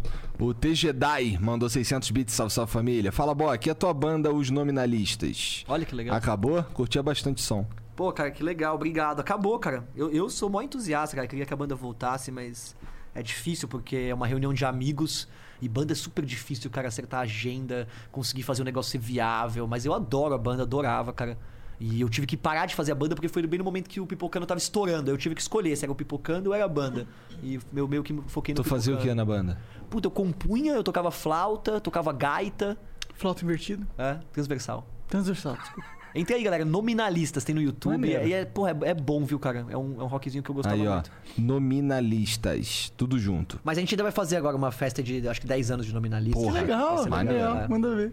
o 0.41 0.55
TGDai 0.55 1.37
mandou 1.39 1.69
600 1.69 2.11
bits, 2.11 2.35
salve, 2.35 2.53
salve 2.53 2.73
família. 2.73 3.13
Fala, 3.13 3.35
Bo, 3.35 3.51
aqui 3.51 3.69
é 3.69 3.73
a 3.73 3.75
tua 3.75 3.93
banda, 3.93 4.33
Os 4.33 4.51
Nominalistas. 4.51 5.65
Olha 5.69 5.85
que 5.85 5.95
legal. 5.95 6.17
Acabou? 6.17 6.63
Curtia 6.73 7.03
bastante 7.03 7.43
som. 7.43 7.67
Pô, 7.99 8.13
cara, 8.13 8.31
que 8.31 8.45
legal, 8.45 8.77
obrigado. 8.77 9.19
Acabou, 9.19 9.59
cara. 9.59 9.83
Eu, 9.97 10.09
eu 10.13 10.31
sou 10.31 10.49
mó 10.49 10.63
entusiasta, 10.63 11.17
cara. 11.17 11.27
Queria 11.27 11.45
que 11.45 11.53
a 11.53 11.57
banda 11.57 11.75
voltasse, 11.75 12.31
mas 12.31 12.77
é 13.13 13.21
difícil 13.25 13.67
porque 13.67 13.97
é 13.97 14.15
uma 14.15 14.25
reunião 14.25 14.55
de 14.55 14.65
amigos 14.65 15.27
e 15.61 15.69
banda 15.69 15.91
é 15.91 15.97
super 15.97 16.25
difícil, 16.25 16.71
cara, 16.71 16.87
acertar 16.87 17.19
a 17.19 17.23
agenda, 17.25 17.89
conseguir 18.13 18.45
fazer 18.45 18.63
o 18.63 18.65
negócio 18.65 18.93
ser 18.93 18.99
viável. 18.99 19.67
Mas 19.67 19.85
eu 19.85 19.93
adoro 19.93 20.33
a 20.33 20.39
banda, 20.39 20.63
adorava, 20.63 21.13
cara. 21.13 21.37
E 21.81 22.01
eu 22.01 22.09
tive 22.09 22.25
que 22.25 22.37
parar 22.37 22.67
de 22.67 22.77
fazer 22.77 22.93
a 22.93 22.95
banda 22.95 23.17
porque 23.17 23.27
foi 23.27 23.45
bem 23.49 23.59
no 23.59 23.65
momento 23.65 23.91
que 23.91 24.01
o 24.01 24.07
Pipocando 24.07 24.47
tava 24.47 24.59
estourando. 24.59 25.11
Eu 25.11 25.19
tive 25.19 25.35
que 25.35 25.41
escolher 25.41 25.75
se 25.75 25.85
era 25.85 25.91
o 25.91 25.97
Pipocando 25.97 26.51
ou 26.51 26.55
era 26.55 26.67
a 26.67 26.69
banda. 26.69 27.05
E 27.43 27.59
meu 27.73 27.89
meio 27.89 28.05
que 28.05 28.13
me 28.13 28.23
foquei 28.29 28.55
no 28.55 28.63
Tu 28.63 28.69
fazia 28.69 28.95
o 28.95 28.99
que 28.99 29.13
na 29.13 29.25
banda? 29.25 29.61
Puta, 29.91 30.07
eu 30.07 30.13
compunha, 30.13 30.75
eu 30.75 30.85
tocava 30.85 31.11
flauta, 31.11 31.81
tocava 31.81 32.13
gaita, 32.13 32.79
Flauta 33.15 33.43
invertida. 33.43 33.85
é, 33.99 34.21
transversal. 34.33 34.87
Transversal, 35.09 35.57
desculpa. 35.57 35.98
Entre 36.15 36.35
aí, 36.35 36.43
galera, 36.43 36.65
nominalistas 36.65 37.45
tem 37.45 37.55
no 37.55 37.61
YouTube. 37.61 37.93
Maneiro. 37.93 38.27
E 38.27 38.33
é, 38.33 38.45
porra, 38.45 38.71
é, 38.83 38.91
é 38.91 38.95
bom, 38.95 39.25
viu, 39.25 39.39
cara? 39.39 39.67
É 39.71 39.77
um, 39.77 40.01
é 40.01 40.05
um 40.05 40.07
rockzinho 40.07 40.43
que 40.43 40.51
eu 40.51 40.55
gostava 40.55 40.75
Aí, 40.77 40.87
ó. 40.87 40.95
muito. 40.95 41.11
Nominalistas. 41.39 42.93
Tudo 42.97 43.19
junto. 43.19 43.59
Mas 43.65 43.79
a 43.79 43.81
gente 43.81 43.95
ainda 43.95 44.03
vai 44.03 44.13
fazer 44.13 44.37
agora 44.37 44.57
uma 44.57 44.71
festa 44.73 45.03
de, 45.03 45.27
acho 45.29 45.41
que 45.41 45.47
10 45.47 45.71
anos 45.71 45.87
de 45.87 45.93
nominalistas. 45.95 46.41
Porra, 46.43 46.53
Vai 46.55 46.63
legal, 46.63 46.99
ser 47.05 47.11
legal. 47.11 47.55
né? 47.57 47.67
Manda 47.69 47.95
ver. 47.97 48.13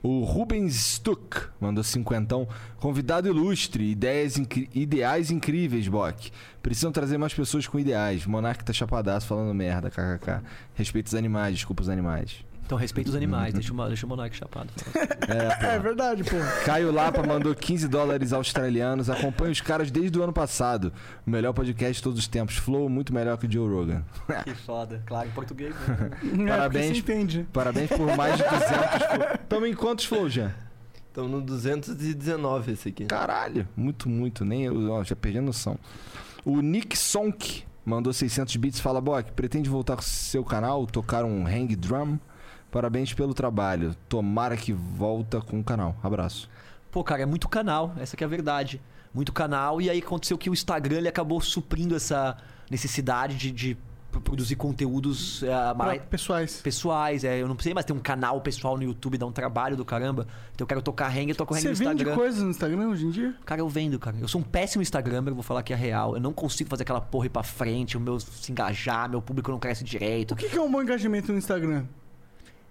O 0.00 0.22
Rubens 0.22 0.76
Stuck 0.76 1.48
mandou 1.60 1.82
cinquentão. 1.82 2.46
Convidado 2.78 3.26
ilustre, 3.26 3.90
ideias 3.90 4.38
incri- 4.38 4.70
ideais 4.72 5.30
incríveis, 5.32 5.88
Bock. 5.88 6.30
Precisam 6.62 6.92
trazer 6.92 7.18
mais 7.18 7.34
pessoas 7.34 7.66
com 7.66 7.78
ideais. 7.80 8.24
Monark 8.24 8.64
tá 8.64 8.72
chapadaço 8.72 9.26
falando 9.26 9.52
merda, 9.52 9.90
kkk. 9.90 10.40
Respeita 10.74 11.08
os 11.08 11.14
animais, 11.16 11.56
desculpa 11.56 11.82
os 11.82 11.88
animais. 11.88 12.44
Então 12.68 12.76
respeita 12.76 13.08
os 13.08 13.16
animais, 13.16 13.54
deixa, 13.54 13.72
o, 13.72 13.86
deixa 13.88 14.04
o 14.04 14.08
Monark 14.10 14.36
chapado. 14.36 14.68
É. 15.28 15.74
É 15.74 15.78
verdade, 15.78 16.24
pô. 16.24 16.36
Caio 16.64 16.90
Lapa 16.90 17.22
mandou 17.22 17.54
15 17.54 17.86
dólares 17.88 18.32
australianos. 18.32 19.10
Acompanha 19.10 19.52
os 19.52 19.60
caras 19.60 19.90
desde 19.90 20.18
o 20.18 20.22
ano 20.22 20.32
passado. 20.32 20.92
O 21.26 21.30
melhor 21.30 21.52
podcast 21.52 21.94
de 21.94 22.02
todos 22.02 22.18
os 22.18 22.26
tempos. 22.26 22.56
Flow 22.56 22.88
muito 22.88 23.12
melhor 23.12 23.36
que 23.36 23.46
o 23.46 23.52
Joe 23.52 23.68
Rogan. 23.68 24.02
que 24.44 24.54
foda. 24.54 25.02
Claro, 25.06 25.28
em 25.28 25.32
português. 25.32 25.74
Né? 25.86 26.10
É, 26.48 26.56
Parabéns. 26.56 26.86
Você 26.86 26.98
entende. 26.98 27.46
Parabéns 27.52 27.90
por 27.90 28.16
mais 28.16 28.36
de 28.36 28.42
200 28.42 28.68
flow. 28.68 29.38
Tamo 29.48 29.66
em 29.66 29.74
quantos 29.74 30.04
flow, 30.06 30.28
Jean? 30.28 30.54
Então 31.12 31.28
no 31.28 31.40
219 31.40 32.72
esse 32.72 32.88
aqui. 32.88 33.04
Caralho, 33.06 33.68
muito, 33.76 34.08
muito. 34.08 34.44
Nem 34.44 34.64
eu, 34.64 34.90
ó, 34.90 35.04
já 35.04 35.16
perdi 35.16 35.38
a 35.38 35.42
noção. 35.42 35.78
O 36.44 36.60
Nick 36.60 36.96
Sonk 36.98 37.64
mandou 37.84 38.12
600 38.12 38.56
bits. 38.56 38.80
Fala, 38.80 39.00
Bock, 39.00 39.32
pretende 39.32 39.68
voltar 39.68 39.96
com 39.96 40.02
seu 40.02 40.44
canal, 40.44 40.86
tocar 40.86 41.24
um 41.24 41.46
hang 41.46 41.74
drum? 41.76 42.18
Parabéns 42.70 43.14
pelo 43.14 43.32
trabalho. 43.32 43.94
Tomara 44.08 44.56
que 44.56 44.72
volta 44.72 45.40
com 45.40 45.58
o 45.60 45.64
canal. 45.64 45.96
Abraço. 46.02 46.48
Pô, 46.90 47.02
cara, 47.02 47.22
é 47.22 47.26
muito 47.26 47.48
canal, 47.48 47.94
essa 47.98 48.16
que 48.16 48.24
é 48.24 48.26
a 48.26 48.28
verdade. 48.28 48.80
Muito 49.12 49.32
canal, 49.32 49.80
e 49.80 49.88
aí 49.88 49.98
aconteceu 49.98 50.36
que 50.36 50.50
o 50.50 50.52
Instagram 50.52 50.98
ele 50.98 51.08
acabou 51.08 51.40
suprindo 51.40 51.96
essa 51.96 52.36
necessidade 52.70 53.36
de, 53.36 53.50
de 53.50 53.76
produzir 54.22 54.56
conteúdos 54.56 55.42
é, 55.42 55.74
mais 55.74 56.02
pessoais. 56.02 56.60
pessoais. 56.60 57.24
É, 57.24 57.40
eu 57.40 57.48
não 57.48 57.54
precisei 57.54 57.74
mais 57.74 57.86
ter 57.86 57.92
um 57.92 57.98
canal 57.98 58.40
pessoal 58.40 58.76
no 58.76 58.82
YouTube, 58.82 59.16
dar 59.16 59.26
um 59.26 59.32
trabalho 59.32 59.76
do 59.76 59.84
caramba. 59.84 60.26
Então 60.54 60.64
eu 60.64 60.66
quero 60.66 60.82
tocar 60.82 61.10
hang, 61.10 61.28
eu 61.28 61.34
toco 61.34 61.54
hang 61.54 61.62
Você 61.62 61.68
no 61.70 61.74
vende 61.74 61.90
Instagram. 61.92 62.16
coisas 62.16 62.42
no 62.42 62.50
Instagram 62.50 62.88
hoje 62.88 63.06
em 63.06 63.10
dia? 63.10 63.34
Cara, 63.44 63.60
eu 63.60 63.68
vendo, 63.68 63.98
cara. 63.98 64.16
Eu 64.20 64.28
sou 64.28 64.40
um 64.40 64.44
péssimo 64.44 64.82
Instagramer, 64.82 65.32
vou 65.32 65.42
falar 65.42 65.62
que 65.62 65.72
é 65.72 65.76
real. 65.76 66.14
Eu 66.14 66.20
não 66.20 66.32
consigo 66.32 66.68
fazer 66.68 66.82
aquela 66.82 67.00
porra 67.00 67.26
ir 67.26 67.30
pra 67.30 67.42
frente, 67.42 67.96
o 67.96 68.00
meu 68.00 68.20
se 68.20 68.52
engajar, 68.52 69.08
meu 69.08 69.22
público 69.22 69.50
não 69.50 69.58
cresce 69.58 69.84
direito. 69.84 70.32
O 70.32 70.36
que 70.36 70.48
que 70.48 70.56
é 70.56 70.60
um 70.60 70.70
bom 70.70 70.82
engajamento 70.82 71.32
no 71.32 71.38
Instagram? 71.38 71.84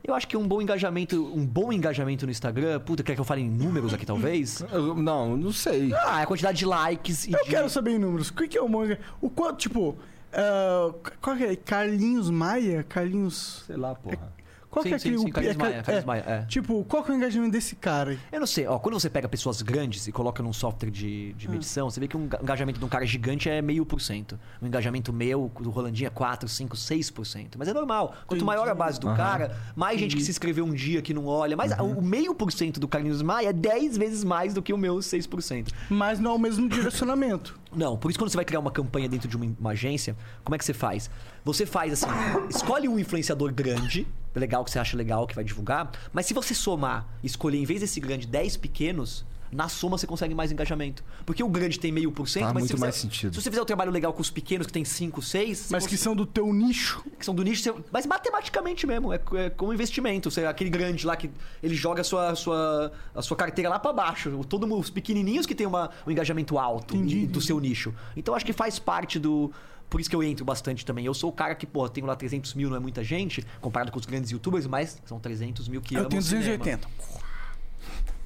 Eu 0.08 0.16
acho 0.16 0.26
que 0.26 0.38
um 0.38 0.48
bom 0.48 0.62
engajamento, 0.62 1.22
um 1.36 1.46
bom 1.46 1.72
engajamento 1.74 2.26
no 2.26 2.32
Instagram, 2.32 2.80
puta, 2.80 3.04
quer 3.04 3.14
que 3.14 3.20
eu 3.20 3.26
fale 3.26 3.42
em 3.42 3.50
números 3.50 3.94
aqui 3.94 4.06
talvez? 4.06 4.62
Eu- 4.72 4.96
não, 4.96 5.36
não 5.36 5.52
sei. 5.52 5.94
Ah, 5.94 6.22
a 6.22 6.26
quantidade 6.26 6.58
de 6.60 6.66
likes 6.66 7.28
e 7.28 7.34
Eu 7.34 7.44
de... 7.44 7.50
quero 7.50 7.70
saber 7.70 7.92
em 7.92 8.00
números. 8.00 8.30
O 8.30 8.34
que 8.34 8.58
é 8.58 8.62
o 8.62 8.70
manga? 8.70 8.98
O 9.20 9.30
quanto, 9.30 9.58
tipo. 9.58 9.98
ah, 10.32 10.94
qual 11.22 11.36
que 11.36 11.44
é? 11.44 11.56
Carlinhos 11.58 12.30
Maia? 12.30 12.84
Carlinhos. 12.88 13.64
Sei 13.68 13.76
lá, 13.76 13.94
porra. 13.96 14.32
Qual 14.70 14.84
sim, 14.84 14.90
que 14.90 14.96
é 14.96 15.00
sim, 15.00 15.10
aquele. 15.10 15.22
sim, 15.24 15.30
o- 15.30 15.32
Carlinhos 15.34 15.56
é, 15.56 15.60
Maia, 15.60 15.84
Carlinhos 15.84 16.04
é, 16.04 16.06
Maia, 16.08 16.24
é. 16.28 16.42
Tipo, 16.46 16.84
qual 16.84 17.04
que 17.04 17.10
é 17.12 17.14
o 17.14 17.18
engajamento 17.18 17.52
desse 17.52 17.76
cara 17.76 18.12
aí? 18.12 18.20
Eu 18.32 18.40
não 18.40 18.48
sei, 18.48 18.68
ó, 18.68 18.78
quando 18.78 19.00
você 19.00 19.10
pega 19.10 19.28
pessoas 19.30 19.62
grandes 19.62 20.08
e 20.08 20.12
coloca 20.12 20.44
num 20.44 20.52
software 20.54 20.90
de, 20.92 21.34
de 21.34 21.50
medição, 21.50 21.90
você 21.90 22.00
vê 22.00 22.08
que 22.08 22.18
um 22.18 22.26
enga- 22.26 22.40
engajamento 22.42 22.78
de 22.80 22.86
um 22.86 22.90
cara 22.90 23.06
gigante 23.06 23.50
é 23.50 23.62
meio 23.62 23.86
por 23.86 24.02
cento. 24.02 24.38
Um 24.62 24.68
engajamento 24.68 25.12
meu, 25.14 25.52
do 25.60 25.70
Rolandinho, 25.70 26.08
é 26.08 26.10
4, 26.10 26.48
5, 26.50 26.76
6%. 26.76 27.56
Mas 27.58 27.68
é 27.68 27.74
normal. 27.74 28.14
Quanto 28.28 28.44
maior 28.46 28.68
a 28.68 28.76
base 28.76 29.00
do 29.00 29.08
Aham. 29.08 29.16
cara, 29.18 29.58
mais 29.76 30.00
gente 30.00 30.16
que 30.16 30.22
se 30.24 30.32
inscreveu 30.32 30.66
um 30.66 30.74
dia 30.74 31.02
que 31.02 31.14
não 31.14 31.26
olha. 31.26 31.56
Mas 31.56 31.72
o 31.80 32.02
meio 32.02 32.36
por 32.36 32.52
cento 32.52 32.80
do 32.80 32.88
Carlinhos 32.88 33.22
Maia 33.22 33.50
é 33.50 33.54
10 33.54 33.98
vezes 33.98 34.24
mais 34.24 34.54
do 34.54 34.62
que 34.62 34.74
o 34.74 34.78
meu 34.78 34.96
6%. 34.98 35.70
Mas 35.90 36.20
não 36.20 36.32
é 36.32 36.34
o 36.36 36.40
mesmo 36.40 36.68
direcionamento. 36.70 37.58
Não, 37.78 37.96
por 37.96 38.10
isso 38.10 38.18
quando 38.18 38.32
você 38.32 38.36
vai 38.36 38.44
criar 38.44 38.60
uma 38.60 38.72
campanha 38.72 39.08
dentro 39.08 39.28
de 39.28 39.38
uma, 39.38 39.56
uma 39.60 39.70
agência, 39.70 40.18
como 40.44 40.56
é 40.56 40.58
que 40.58 40.66
você 40.66 40.74
faz? 40.74 41.12
Você 41.46 41.64
faz 41.64 41.94
assim, 41.94 42.08
escolhe 42.50 42.88
um 42.88 42.98
influenciador 42.98 43.54
grande, 43.54 44.08
legal 44.34 44.66
que 44.66 44.72
você 44.72 44.80
acha 44.80 44.98
legal, 44.98 45.28
que 45.28 45.36
vai 45.36 45.44
divulgar, 45.44 45.92
mas 46.12 46.26
se 46.26 46.34
você 46.34 46.56
somar, 46.56 47.08
escolher 47.24 47.60
em 47.60 47.66
vez 47.66 47.82
desse 47.82 48.00
grande 48.00 48.26
10 48.26 48.58
pequenos, 48.58 49.24
na 49.52 49.70
soma 49.70 49.98
você 49.98 50.06
consegue 50.08 50.34
mais 50.36 50.52
engajamento. 50.52 51.04
Porque 51.26 51.44
o 51.44 51.48
grande 51.50 51.80
tem 51.80 51.92
meio 51.92 52.12
por 52.12 52.28
cento, 52.28 52.46
mas 52.46 52.54
muito 52.54 52.68
se 52.68 52.74
você, 52.74 52.80
mais 52.80 52.96
sentido. 52.96 53.34
se 53.36 53.42
você 53.42 53.50
fizer 53.50 53.62
o 53.62 53.66
trabalho 53.66 53.92
legal 53.92 54.14
com 54.14 54.22
os 54.22 54.30
pequenos 54.30 54.68
que 54.68 54.74
tem 54.74 54.84
5, 54.86 55.22
6, 55.22 55.70
Mas 55.72 55.88
que 55.88 55.98
são 55.98 56.16
do 56.16 56.26
teu 56.26 56.52
nicho. 56.54 57.04
que 57.18 57.26
são 57.26 57.34
do 57.34 57.44
nicho, 57.44 57.64
você- 57.64 57.74
mas 57.92 58.06
matematicamente 58.06 58.86
mesmo, 58.86 59.14
é, 59.14 59.20
é 59.36 59.50
como 59.50 59.74
investimento. 59.74 60.30
Você, 60.30 60.46
aquele 60.46 60.70
grande 60.70 61.06
lá 61.06 61.16
que 61.16 61.30
ele 61.64 61.76
joga 61.76 62.02
a 62.02 62.04
sua, 62.04 62.36
sua, 62.36 62.92
a 63.16 63.22
sua 63.22 63.38
carteira 63.38 63.70
lá 63.70 63.80
pra 63.80 63.94
baixo. 63.94 64.42
Todo 64.50 64.68
mundo, 64.68 64.82
os 64.82 64.90
pequenininhos 64.90 65.46
que 65.46 65.56
tem 65.56 65.66
uma, 65.68 65.90
um 66.06 66.12
engajamento 66.12 66.58
alto 66.58 66.96
Entendi, 66.96 67.26
do 67.28 67.42
seu 67.42 67.60
nicho. 67.60 67.94
Então 68.16 68.36
acho 68.36 68.46
que 68.46 68.54
faz 68.54 68.80
parte 68.80 69.18
do. 69.20 69.52
Por 69.90 70.02
isso 70.02 70.10
que 70.10 70.16
eu 70.16 70.22
entro 70.22 70.44
bastante 70.44 70.86
também. 70.86 71.06
Eu 71.06 71.14
sou 71.14 71.30
o 71.30 71.34
cara 71.34 71.56
que, 71.56 71.66
pô, 71.66 71.88
tenho 71.88 72.06
lá 72.06 72.14
300 72.16 72.54
mil, 72.56 72.70
não 72.70 72.76
é 72.76 72.80
muita 72.80 73.02
gente, 73.06 73.46
comparado 73.62 73.90
com 73.90 73.98
os 73.98 74.06
grandes 74.06 74.32
youtubers, 74.32 74.68
mas 74.68 75.02
são 75.06 75.18
300 75.18 75.70
mil 75.70 75.82
que 75.82 75.96
eu 75.96 76.00
amam 76.00 76.10
tenho 76.10 76.22
o 76.22 76.26
cinema. 76.26 76.64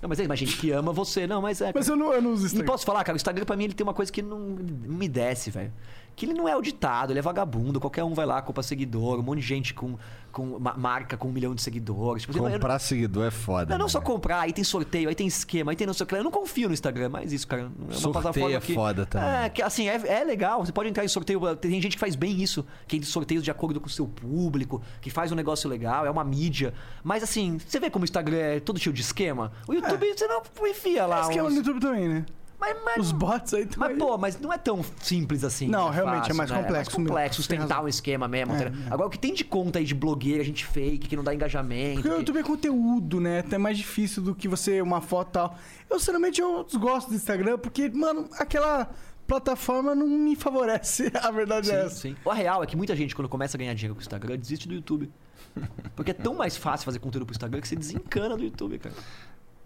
280. 0.02 0.04
Não, 0.04 0.10
mas 0.10 0.20
é 0.20 0.28
mais 0.28 0.40
gente 0.40 0.58
que 0.58 0.72
ama 0.72 0.92
você. 0.92 1.28
Não, 1.28 1.42
mas 1.42 1.62
é. 1.62 1.72
Mas 1.74 1.88
eu 1.88 1.96
não, 1.96 2.14
eu 2.14 2.22
não 2.22 2.32
uso 2.34 2.44
E 2.44 2.46
Instagram. 2.48 2.66
posso 2.66 2.86
falar, 2.86 3.04
cara, 3.04 3.16
o 3.16 3.18
Instagram 3.18 3.46
pra 3.46 3.56
mim 3.56 3.66
ele 3.66 3.74
tem 3.74 3.84
uma 3.84 3.94
coisa 3.94 4.12
que 4.12 4.22
não 4.22 4.40
me 4.40 5.08
desce, 5.08 5.50
velho. 5.52 5.72
Que 6.16 6.26
ele 6.26 6.34
não 6.34 6.48
é 6.48 6.52
auditado, 6.52 7.12
ele 7.12 7.20
é 7.20 7.22
vagabundo. 7.22 7.80
Qualquer 7.80 8.04
um 8.04 8.14
vai 8.14 8.26
lá, 8.26 8.42
compra 8.42 8.62
seguidor, 8.62 9.20
um 9.20 9.24
monte 9.24 9.40
de 9.40 9.48
gente 9.48 9.74
com, 9.74 9.98
com 10.32 10.60
ma- 10.60 10.76
marca 10.78 11.18
com 11.18 11.30
um 11.30 11.32
milhão 11.32 11.56
de 11.56 11.62
seguidores. 11.64 12.24
Tipo, 12.24 12.38
Comprar 12.38 12.78
seguidor 12.80 13.26
é 13.26 13.32
foda. 13.32 13.72
não, 13.72 13.80
não 13.80 13.86
né? 13.86 13.92
só 13.92 14.00
comprar, 14.02 14.42
aí 14.42 14.54
tem 14.54 14.64
sorteio, 14.64 15.10
aí 15.10 15.16
tem 15.16 15.26
esquema, 15.26 15.72
aí 15.72 15.76
tem 15.76 15.88
não 15.88 15.94
sei 15.96 16.04
o 16.04 16.08
que. 16.08 16.14
lá. 16.14 16.20
Eu 16.20 16.24
não 16.24 16.30
confio 16.30 16.68
no 16.68 16.74
Instagram, 16.76 17.10
mas 17.10 17.32
isso, 17.34 17.48
cara. 17.48 17.64
É 17.64 17.66
uma 17.66 17.94
Sorteio 17.94 18.56
é 18.56 18.60
que- 18.60 18.74
foda 18.76 19.06
também. 19.06 19.30
É, 19.30 19.50
que 19.50 19.62
assim, 19.64 19.88
é, 19.90 19.96
é 20.20 20.24
legal. 20.24 20.64
Você 20.64 20.72
pode 20.72 20.90
entrar 20.90 21.04
em 21.04 21.08
sorteio. 21.08 21.56
Tem 21.56 21.82
gente 21.82 21.94
que 21.96 22.00
faz 22.00 22.16
bem 22.16 22.40
isso, 22.42 22.64
que 22.88 22.98
tem 23.00 23.04
sorteios 23.04 23.44
de 23.44 23.50
acordo 23.50 23.80
com 23.80 23.88
o 23.88 23.90
seu 23.90 24.08
público, 24.08 24.82
que 25.02 25.10
faz 25.10 25.32
um 25.32 25.36
negócio 25.36 25.68
legal, 25.70 26.06
é 26.06 26.12
uma 26.12 26.24
mídia. 26.24 26.72
Mas 27.04 27.24
assim, 27.24 27.58
você 27.58 27.80
vê 27.80 27.90
como 27.90 28.04
o 28.04 28.06
Instagram 28.06 28.38
é 28.38 28.60
todo 28.60 28.78
cheio 28.80 28.94
de 28.94 29.02
esquema? 29.02 29.52
O 29.68 29.74
YouTube, 29.74 30.06
você 30.16 30.28
não 30.28 30.44
enfia 30.68 31.06
lá. 31.06 31.22
Acho 31.22 31.32
que 31.32 31.40
é 31.40 31.44
uns- 31.44 31.52
no 31.54 31.58
YouTube 31.58 31.80
também, 31.80 32.08
né? 32.08 32.26
Mas, 32.62 32.78
mas, 32.86 32.98
Os 32.98 33.12
bots 33.12 33.56
aí 33.56 33.66
mas, 33.66 33.76
também. 33.76 33.98
pô, 33.98 34.16
mas 34.20 34.40
não 34.40 34.54
é 34.54 34.58
tão 34.60 34.86
simples 35.02 35.44
assim. 35.44 35.68
Não, 35.68 35.90
de 35.90 35.96
realmente, 35.96 36.18
é 36.18 36.22
fácil, 36.28 36.36
mais 36.36 36.52
né? 36.52 36.58
complexo 36.58 36.92
É 36.92 37.00
mais 37.00 37.08
complexo, 37.10 37.36
sustentar 37.38 37.84
um 37.84 37.88
esquema 37.88 38.28
mesmo. 38.28 38.54
É, 38.54 38.66
é. 38.66 38.72
Agora, 38.92 39.08
o 39.08 39.10
que 39.10 39.18
tem 39.18 39.34
de 39.34 39.44
conta 39.44 39.80
aí 39.80 39.86
de 39.86 39.96
blogueira, 39.96 40.44
gente 40.44 40.64
fake, 40.64 41.08
que 41.08 41.16
não 41.16 41.24
dá 41.24 41.34
engajamento. 41.34 41.96
Porque 41.96 42.08
o 42.10 42.12
que- 42.12 42.18
YouTube 42.20 42.38
é 42.38 42.44
conteúdo, 42.44 43.20
né? 43.20 43.40
Até 43.40 43.58
mais 43.58 43.80
difícil 43.80 44.22
do 44.22 44.36
que 44.36 44.48
você 44.48 44.80
uma 44.80 45.02
foto 45.02 45.30
e 45.30 45.32
tal. 45.34 45.58
Eu, 45.90 45.98
sinceramente, 46.00 46.40
eu 46.40 46.64
desgosto 46.64 47.10
do 47.10 47.16
Instagram 47.16 47.58
porque, 47.58 47.90
mano, 47.90 48.30
aquela 48.38 48.92
plataforma 49.26 49.96
não 49.96 50.06
me 50.08 50.36
favorece. 50.36 51.12
A 51.20 51.32
verdade 51.32 51.72
é 51.72 51.80
Sim, 51.80 51.86
essa. 51.88 51.96
sim. 51.96 52.16
O 52.24 52.30
real 52.30 52.62
é 52.64 52.68
que 52.68 52.78
muita 52.78 52.96
gente, 52.96 53.16
quando 53.16 53.28
começa 53.28 53.58
a 53.58 53.60
ganhar 53.60 53.74
dinheiro 53.74 53.96
com 53.96 54.00
o 54.00 54.04
Instagram, 54.04 54.38
desiste 54.38 54.68
do 54.68 54.76
YouTube. 54.76 55.12
Porque 55.96 56.12
é 56.12 56.14
tão 56.14 56.36
mais 56.36 56.56
fácil 56.56 56.86
fazer 56.86 57.00
conteúdo 57.00 57.26
pro 57.26 57.34
Instagram 57.34 57.60
que 57.60 57.68
você 57.68 57.76
desencana 57.76 58.38
do 58.38 58.44
YouTube, 58.44 58.78
cara. 58.78 58.94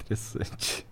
Interessante. 0.02 0.88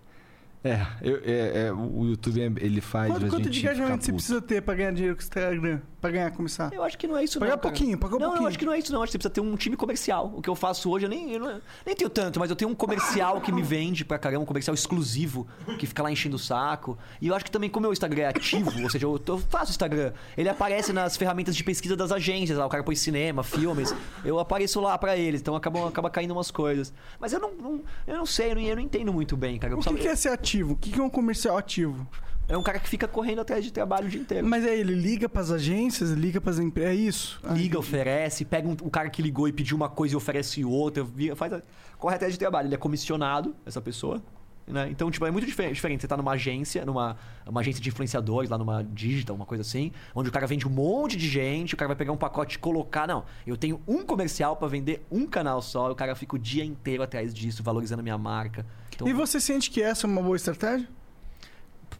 É, 0.63 0.85
eu- 1.01 1.21
é, 1.25 1.65
é, 1.67 1.73
o 1.73 2.05
YouTube 2.05 2.39
ele 2.61 2.79
faz 2.81 3.11
Quanto, 3.11 3.27
quanto 3.27 3.49
de 3.49 3.59
engajamento 3.59 4.05
você 4.05 4.13
precisa 4.13 4.41
ter 4.41 4.61
pra 4.61 4.73
ganhar 4.75 4.91
dinheiro 4.93 5.15
com 5.15 5.21
o 5.21 5.23
Instagram? 5.23 5.81
Pra 6.03 6.11
ganhar, 6.11 6.31
começar? 6.31 6.69
Eu 6.73 6.83
acho 6.83 6.97
que 6.97 7.07
não 7.07 7.15
é 7.15 7.23
isso, 7.23 7.39
Pagar 7.39 7.51
não. 7.53 7.57
cara. 7.59 7.71
pouquinho, 7.73 7.97
pagar 7.97 8.11
não, 8.19 8.19
pouquinho. 8.19 8.43
eu 8.43 8.47
acho 8.49 8.59
que 8.59 8.65
não 8.65 8.73
é 8.73 8.79
isso, 8.79 8.91
não. 8.91 9.01
Acho 9.01 9.07
que 9.07 9.11
você 9.13 9.17
precisa 9.19 9.33
ter 9.33 9.39
um 9.39 9.55
time 9.55 9.77
comercial. 9.77 10.33
O 10.35 10.41
que 10.41 10.49
eu 10.49 10.55
faço 10.55 10.89
hoje, 10.91 11.05
eu 11.05 11.09
nem, 11.09 11.31
eu 11.31 11.39
não- 11.39 11.61
nem 11.85 11.95
tenho 11.95 12.09
tanto, 12.09 12.41
mas 12.41 12.49
eu 12.49 12.57
tenho 12.57 12.69
um 12.69 12.75
comercial 12.75 13.39
que 13.39 13.53
me 13.53 13.61
vende 13.63 14.03
pra 14.03 14.19
caramba, 14.19 14.43
um 14.43 14.45
comercial 14.45 14.73
exclusivo, 14.75 15.47
que 15.79 15.87
fica 15.87 16.03
lá 16.03 16.11
enchendo 16.11 16.35
o 16.35 16.39
saco. 16.39 16.97
E 17.21 17.29
eu 17.29 17.35
acho 17.35 17.45
que 17.45 17.51
também, 17.51 17.69
como 17.69 17.85
o 17.85 17.87
meu 17.87 17.93
Instagram 17.93 18.23
é 18.23 18.27
ativo, 18.27 18.83
ou 18.83 18.89
seja, 18.89 19.05
eu, 19.05 19.17
eu 19.25 19.37
faço 19.39 19.71
Instagram, 19.71 20.11
ele 20.35 20.49
aparece 20.49 20.91
nas 20.91 21.15
ferramentas 21.15 21.55
de 21.55 21.63
pesquisa 21.63 21.95
das 21.95 22.11
agências, 22.11 22.57
lá, 22.57 22.65
o 22.65 22.69
cara 22.69 22.83
põe 22.83 22.95
cinema, 22.95 23.41
filmes, 23.41 23.95
eu 24.25 24.39
apareço 24.39 24.81
lá 24.81 24.97
pra 24.97 25.15
eles, 25.15 25.39
então 25.39 25.55
acaba, 25.55 25.87
acaba 25.87 26.09
caindo 26.09 26.31
umas 26.31 26.51
coisas. 26.51 26.93
Mas 27.17 27.31
eu 27.31 27.39
não, 27.39 27.53
não- 27.53 27.81
eu 28.05 28.17
não 28.17 28.25
sei, 28.25 28.51
eu 28.51 28.55
não, 28.55 28.61
eu 28.61 28.75
não 28.75 28.83
entendo 28.83 29.13
muito 29.13 29.37
bem, 29.37 29.57
cara. 29.57 29.71
Eu 29.73 29.77
O 29.77 29.81
que, 29.81 29.93
que 29.95 30.07
é 30.09 30.15
ser 30.17 30.29
ativo? 30.29 30.73
O 30.73 30.75
que, 30.75 30.91
que 30.91 30.99
é 30.99 31.03
um 31.03 31.09
comercial 31.09 31.57
ativo? 31.57 32.05
É 32.53 32.57
um 32.57 32.61
cara 32.61 32.77
que 32.77 32.87
fica 32.87 33.07
correndo 33.07 33.41
atrás 33.41 33.63
de 33.65 33.71
trabalho 33.73 34.05
o 34.05 34.09
dia 34.09 34.21
inteiro. 34.21 34.45
Mas 34.47 34.63
aí 34.63 34.79
ele 34.79 34.93
liga 34.93 35.27
pras 35.27 35.51
agências, 35.51 36.11
liga 36.11 36.39
pras 36.39 36.59
empresas. 36.59 36.91
É 36.91 36.95
isso? 36.95 37.41
Liga, 37.51 37.79
oferece, 37.79 38.45
pega 38.45 38.67
um, 38.67 38.73
o 38.81 38.91
cara 38.91 39.09
que 39.09 39.23
ligou 39.23 39.47
e 39.47 39.51
pediu 39.51 39.75
uma 39.75 39.89
coisa 39.89 40.13
e 40.13 40.17
oferece 40.17 40.63
outra, 40.63 41.03
faz 41.35 41.63
corre 41.97 42.15
atrás 42.15 42.31
de 42.31 42.37
trabalho. 42.37 42.67
Ele 42.67 42.75
é 42.75 42.77
comissionado, 42.77 43.55
essa 43.65 43.81
pessoa. 43.81 44.21
Né? 44.67 44.87
Então, 44.91 45.09
tipo, 45.09 45.25
é 45.25 45.31
muito 45.31 45.47
difer- 45.47 45.73
diferente. 45.73 46.01
Você 46.01 46.07
tá 46.07 46.15
numa 46.15 46.33
agência, 46.33 46.85
numa 46.85 47.17
uma 47.47 47.59
agência 47.59 47.81
de 47.81 47.89
influenciadores, 47.89 48.51
lá 48.51 48.57
numa 48.57 48.83
digital, 48.83 49.35
uma 49.35 49.45
coisa 49.47 49.61
assim, 49.61 49.91
onde 50.13 50.29
o 50.29 50.31
cara 50.31 50.45
vende 50.45 50.67
um 50.67 50.71
monte 50.71 51.17
de 51.17 51.27
gente, 51.27 51.73
o 51.73 51.77
cara 51.77 51.87
vai 51.87 51.97
pegar 51.97 52.11
um 52.11 52.17
pacote 52.17 52.57
e 52.57 52.59
colocar. 52.59 53.07
Não, 53.07 53.25
eu 53.47 53.57
tenho 53.57 53.81
um 53.87 54.05
comercial 54.05 54.55
pra 54.55 54.67
vender 54.67 55.03
um 55.11 55.25
canal 55.25 55.59
só, 55.59 55.89
e 55.89 55.91
o 55.91 55.95
cara 55.95 56.13
fica 56.15 56.35
o 56.35 56.39
dia 56.39 56.63
inteiro 56.63 57.01
atrás 57.01 57.33
disso, 57.33 57.63
valorizando 57.63 58.01
a 58.01 58.03
minha 58.03 58.17
marca. 58.17 58.63
Então, 58.93 59.07
E 59.07 59.11
você 59.11 59.39
sente 59.41 59.71
que 59.71 59.81
essa 59.81 60.05
é 60.05 60.09
uma 60.09 60.21
boa 60.21 60.35
estratégia? 60.35 60.87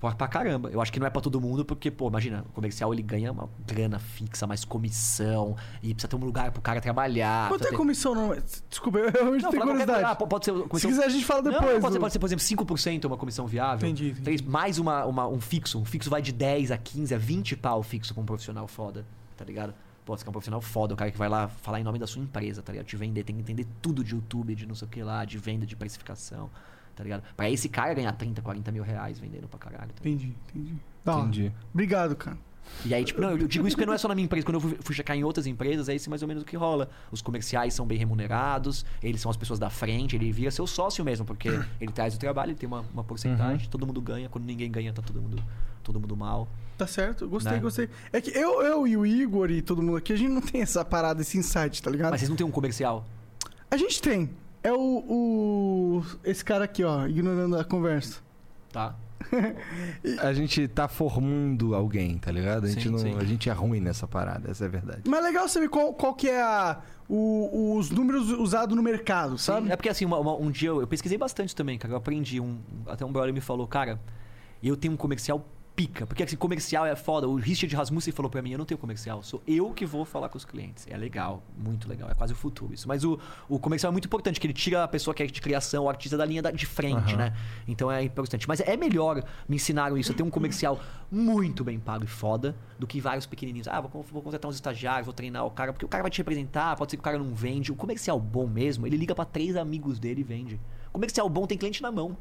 Pra, 0.10 0.16
pra 0.16 0.28
caramba. 0.28 0.70
Eu 0.70 0.82
acho 0.82 0.92
que 0.92 1.00
não 1.00 1.08
é 1.08 1.10
pra 1.10 1.22
todo 1.22 1.40
mundo, 1.40 1.64
porque, 1.66 1.90
pô, 1.92 2.08
imagina, 2.08 2.44
o 2.50 2.52
comercial 2.54 2.94
ele 2.94 3.02
ganha 3.02 3.32
uma 3.32 3.50
grana 3.66 4.00
fixa, 4.00 4.46
mais 4.46 4.64
comissão, 4.66 5.56
e 5.82 5.94
precisa 5.94 6.08
ter 6.08 6.16
um 6.16 6.20
lugar 6.26 6.52
pro 6.52 6.62
cara 6.62 6.80
trabalhar. 6.82 7.50
Quanto 7.50 7.66
é 7.68 7.70
ter- 7.70 7.76
comissão? 7.78 8.14
Não, 8.16 8.36
desculpa, 8.70 9.00
eu 9.00 9.12
realmente 9.12 9.44
Não, 9.44 9.52
tenho 9.52 9.64
curiosidade. 9.64 10.04
Ah, 10.06 10.16
pode 10.16 10.46
ser 10.46 10.54
Se 10.54 10.64
comissão... 10.68 10.92
quiser, 10.92 11.06
a 11.06 11.10
gente 11.10 11.26
fala 11.26 11.42
Não, 11.42 11.52
depois. 11.52 11.80
pode, 11.80 11.94
ser, 11.94 12.00
do- 12.00 12.02
pode 12.02 12.14
ser, 12.14 12.20
por 12.20 12.26
exemplo, 12.28 12.44
5% 12.44 13.06
uma 13.06 13.18
comissão 13.18 13.48
viável. 13.48 13.88
Entendi, 13.88 14.10
entendi. 14.12 14.22
Três- 14.24 14.42
mais 14.42 14.78
uma, 14.80 15.06
uma- 15.06 15.28
um 15.28 15.40
fixo. 15.42 15.80
Um 15.80 15.86
fixo 15.86 16.10
vai 16.10 16.22
de 16.22 16.32
10 16.32 16.72
a 16.72 16.78
15 16.78 17.14
a 17.16 17.18
20 17.18 17.56
pau 17.56 17.82
fixo 17.84 18.14
pra 18.14 18.22
um 18.22 18.26
profissional 18.26 18.68
foda, 18.68 19.06
tá 19.38 19.44
ligado? 19.46 19.74
Pô, 20.06 20.18
você 20.18 20.24
quer 20.24 20.30
um 20.30 20.34
profissional 20.34 20.60
foda, 20.60 20.94
o 20.94 20.98
cara 20.98 21.10
que 21.12 21.18
vai 21.18 21.30
lá 21.30 21.48
falar 21.48 21.80
em 21.80 21.84
nome 21.84 21.98
da 21.98 22.06
sua 22.06 22.22
empresa, 22.22 22.62
tá 22.62 22.74
ligado? 22.74 22.86
Te 22.88 22.98
vender, 22.98 23.24
tem 23.24 23.34
que 23.36 23.42
entender 23.42 23.66
tudo 23.82 24.04
de 24.04 24.14
YouTube, 24.14 24.54
de 24.54 24.66
não 24.66 24.76
sei 24.76 24.86
o 24.86 24.92
que 24.92 25.02
lá, 25.02 25.24
de 25.24 25.38
venda, 25.38 25.66
de 25.66 25.78
precificação, 25.78 26.50
tá 26.96 27.04
ligado? 27.04 27.24
Pra 27.36 27.50
esse 27.50 27.70
cara 27.70 27.94
ganhar 27.94 28.12
30, 28.14 28.42
40 28.42 28.72
mil 28.72 28.84
reais 28.84 29.20
vendendo 29.20 29.48
pra 29.48 29.60
caralho. 29.60 29.92
Tá? 29.94 30.00
Entendi, 30.02 30.34
entendi. 30.50 30.76
Hora. 31.06 31.22
Entendi. 31.22 31.52
Obrigado, 31.74 32.16
cara. 32.16 32.38
E 32.86 32.94
aí, 32.94 33.04
tipo, 33.04 33.20
não, 33.22 33.32
eu 33.32 33.48
digo 33.48 33.68
isso 33.68 33.76
porque 33.76 33.86
não 33.86 33.94
é 33.94 33.98
só 33.98 34.08
na 34.08 34.16
minha 34.16 34.26
empresa. 34.26 34.46
Quando 34.46 34.56
eu 34.56 34.62
fui, 34.62 34.78
fui 34.80 34.96
checar 34.96 35.16
em 35.18 35.24
outras 35.24 35.46
empresas, 35.46 35.90
é 35.90 35.96
isso 35.96 36.10
mais 36.10 36.22
ou 36.22 36.28
menos 36.28 36.44
o 36.44 36.46
que 36.46 36.56
rola. 36.56 36.90
Os 37.12 37.22
comerciais 37.22 37.74
são 37.74 37.86
bem 37.86 37.98
remunerados, 37.98 38.86
eles 39.02 39.20
são 39.22 39.30
as 39.30 39.38
pessoas 39.38 39.60
da 39.60 39.70
frente, 39.70 40.16
ele 40.16 40.32
vira 40.32 40.50
seu 40.50 40.66
sócio 40.66 41.04
mesmo, 41.04 41.26
porque 41.26 41.50
ele 41.80 41.92
traz 41.92 42.16
o 42.16 42.20
trabalho, 42.20 42.52
ele 42.52 42.58
tem 42.58 42.68
uma, 42.68 42.84
uma 42.94 43.04
porcentagem, 43.04 43.68
todo 43.70 43.86
mundo 43.86 44.02
ganha. 44.02 44.30
Quando 44.30 44.46
ninguém 44.46 44.72
ganha, 44.72 44.94
tá 44.94 45.02
todo 45.02 45.22
mundo, 45.22 45.44
todo 45.84 46.00
mundo 46.00 46.16
mal. 46.16 46.48
Tá 46.78 46.88
certo, 46.88 47.28
gostei, 47.28 47.54
Né? 47.54 47.60
gostei. 47.60 47.90
É 48.12 48.20
que 48.20 48.32
eu, 48.32 48.62
eu 48.62 48.88
e 48.88 48.98
o 48.98 49.06
Igor 49.06 49.52
e 49.52 49.62
todo 49.62 49.82
mundo 49.82 49.98
aqui, 49.98 50.14
a 50.14 50.16
gente 50.16 50.32
não 50.32 50.42
tem 50.42 50.62
essa 50.62 50.84
parada, 50.84 51.22
esse 51.22 51.38
insight, 51.38 51.82
tá 51.82 51.92
ligado? 51.92 52.12
Mas 52.12 52.22
vocês 52.22 52.30
não 52.30 52.36
têm 52.36 52.46
um 52.46 52.52
comercial? 52.52 53.06
A 53.70 53.78
gente 53.78 54.02
tem. 54.02 54.30
É 54.64 54.72
o, 54.72 54.78
o. 54.80 56.04
Esse 56.24 56.44
cara 56.44 56.64
aqui, 56.66 56.84
ó, 56.84 57.06
ignorando 57.06 57.58
a 57.58 57.64
conversa. 57.64 58.22
Tá? 58.72 58.96
A 60.22 60.34
gente 60.34 60.68
tá 60.68 60.88
formando 60.88 61.74
alguém, 61.76 62.18
tá 62.18 62.32
ligado? 62.32 62.66
A 62.66 62.70
gente, 62.70 62.84
Sim, 62.84 62.90
não, 62.90 62.98
sim. 63.00 63.16
a 63.18 63.24
gente 63.24 63.50
é 63.50 63.54
ruim 63.54 63.80
nessa 63.80 64.08
parada, 64.08 64.52
essa 64.52 64.66
é 64.66 64.68
a 64.68 64.70
verdade. 64.70 65.02
Mas 65.08 65.20
é 65.20 65.28
legal 65.28 65.48
saber 65.48 65.70
qual, 65.70 65.94
qual 65.94 66.14
que 66.14 66.30
é 66.30 66.42
a, 66.42 66.80
o- 67.08 67.76
os 67.78 67.90
números 67.90 68.30
usados 68.32 68.76
no 68.76 68.84
mercado, 68.84 69.38
sabe? 69.38 69.68
Sim, 69.68 69.74
É 69.74 69.76
porque 69.76 69.90
assim, 69.90 70.06
uma- 70.06 70.20
uma- 70.20 70.36
um 70.36 70.52
dia 70.52 70.70
eu, 70.70 70.82
eu 70.82 70.88
pesquisei 70.88 71.18
bastante 71.18 71.56
também, 71.56 71.78
cara. 71.78 71.94
Eu 71.94 71.98
aprendi. 71.98 72.40
Um, 72.40 72.58
até 72.88 73.06
um 73.06 73.12
brother 73.12 73.34
me 73.34 73.40
falou, 73.42 73.66
cara, 73.68 74.00
eu 74.62 74.76
tenho 74.76 74.94
um 74.94 74.98
comercial 74.98 75.46
pica. 75.76 76.06
Porque 76.06 76.24
assim, 76.24 76.36
comercial 76.36 76.86
é 76.86 76.96
foda. 76.96 77.28
O 77.28 77.36
Richard 77.36 77.76
Rasmussen 77.76 78.14
falou 78.14 78.30
pra 78.30 78.42
mim, 78.42 78.52
eu 78.52 78.58
não 78.58 78.66
tenho 78.66 78.78
comercial, 78.78 79.24
sou 79.24 79.42
eu 79.48 79.72
que 79.72 79.86
vou 79.86 80.06
falar 80.06 80.30
com 80.30 80.38
os 80.38 80.46
clientes. 80.46 80.86
É 80.90 80.96
legal, 80.96 81.44
muito 81.58 81.90
legal. 81.90 82.10
É 82.10 82.14
quase 82.14 82.34
o 82.34 82.36
futuro 82.36 82.74
isso. 82.74 82.88
Mas 82.88 83.04
o, 83.04 83.20
o 83.50 83.58
comercial 83.60 83.90
é 83.90 83.94
muito 83.94 84.06
importante, 84.06 84.40
que 84.40 84.46
ele 84.46 84.54
tira 84.54 84.84
a 84.84 84.88
pessoa 84.88 85.14
que 85.14 85.24
é 85.24 85.26
de 85.26 85.42
criação, 85.42 85.86
o 85.86 85.90
artista 85.90 86.16
da 86.18 86.26
linha 86.26 86.42
da- 86.42 86.52
de 86.52 86.66
frente, 86.66 87.16
né? 87.16 87.34
Então 87.68 87.92
é 87.92 88.04
importante. 88.04 88.48
Mas 88.48 88.60
é 88.62 88.78
melhor, 88.78 89.24
me 89.48 89.56
ensinaram 89.56 89.98
isso, 89.98 90.12
eu 90.12 90.16
ter 90.16 90.24
um 90.24 90.30
comercial 90.30 90.80
muito 91.12 91.64
bem 91.64 91.80
pago 91.80 92.04
e 92.04 92.08
foda, 92.08 92.56
do 92.78 92.86
que 92.88 93.00
vários 93.02 93.26
pequenininhos. 93.26 93.68
Ah, 93.68 93.82
vou, 93.82 94.04
vou 94.04 94.22
contratar 94.22 94.50
uns 94.50 94.56
estagiários, 94.56 95.06
vou 95.06 95.14
treinar 95.14 95.46
o 95.46 95.52
cara, 95.52 95.74
porque 95.74 95.86
o 95.86 95.90
cara 95.90 96.04
vai 96.04 96.12
te 96.12 96.18
representar, 96.20 96.76
pode 96.76 96.92
ser 96.92 96.98
que 96.98 97.02
o 97.02 97.04
cara 97.04 97.18
não 97.18 97.34
vende. 97.34 97.72
O 97.72 97.76
comercial 97.76 98.20
bom 98.20 98.48
mesmo, 98.48 98.86
ele 98.88 98.98
liga 98.98 99.14
pra 99.16 99.26
três 99.26 99.56
amigos 99.56 100.00
dele 100.00 100.22
e 100.22 100.24
vende. 100.24 100.60
Comercial 100.92 101.28
bom 101.30 101.48
tem 101.48 101.58
cliente 101.58 101.82
na 101.82 101.92
mão. 101.92 102.16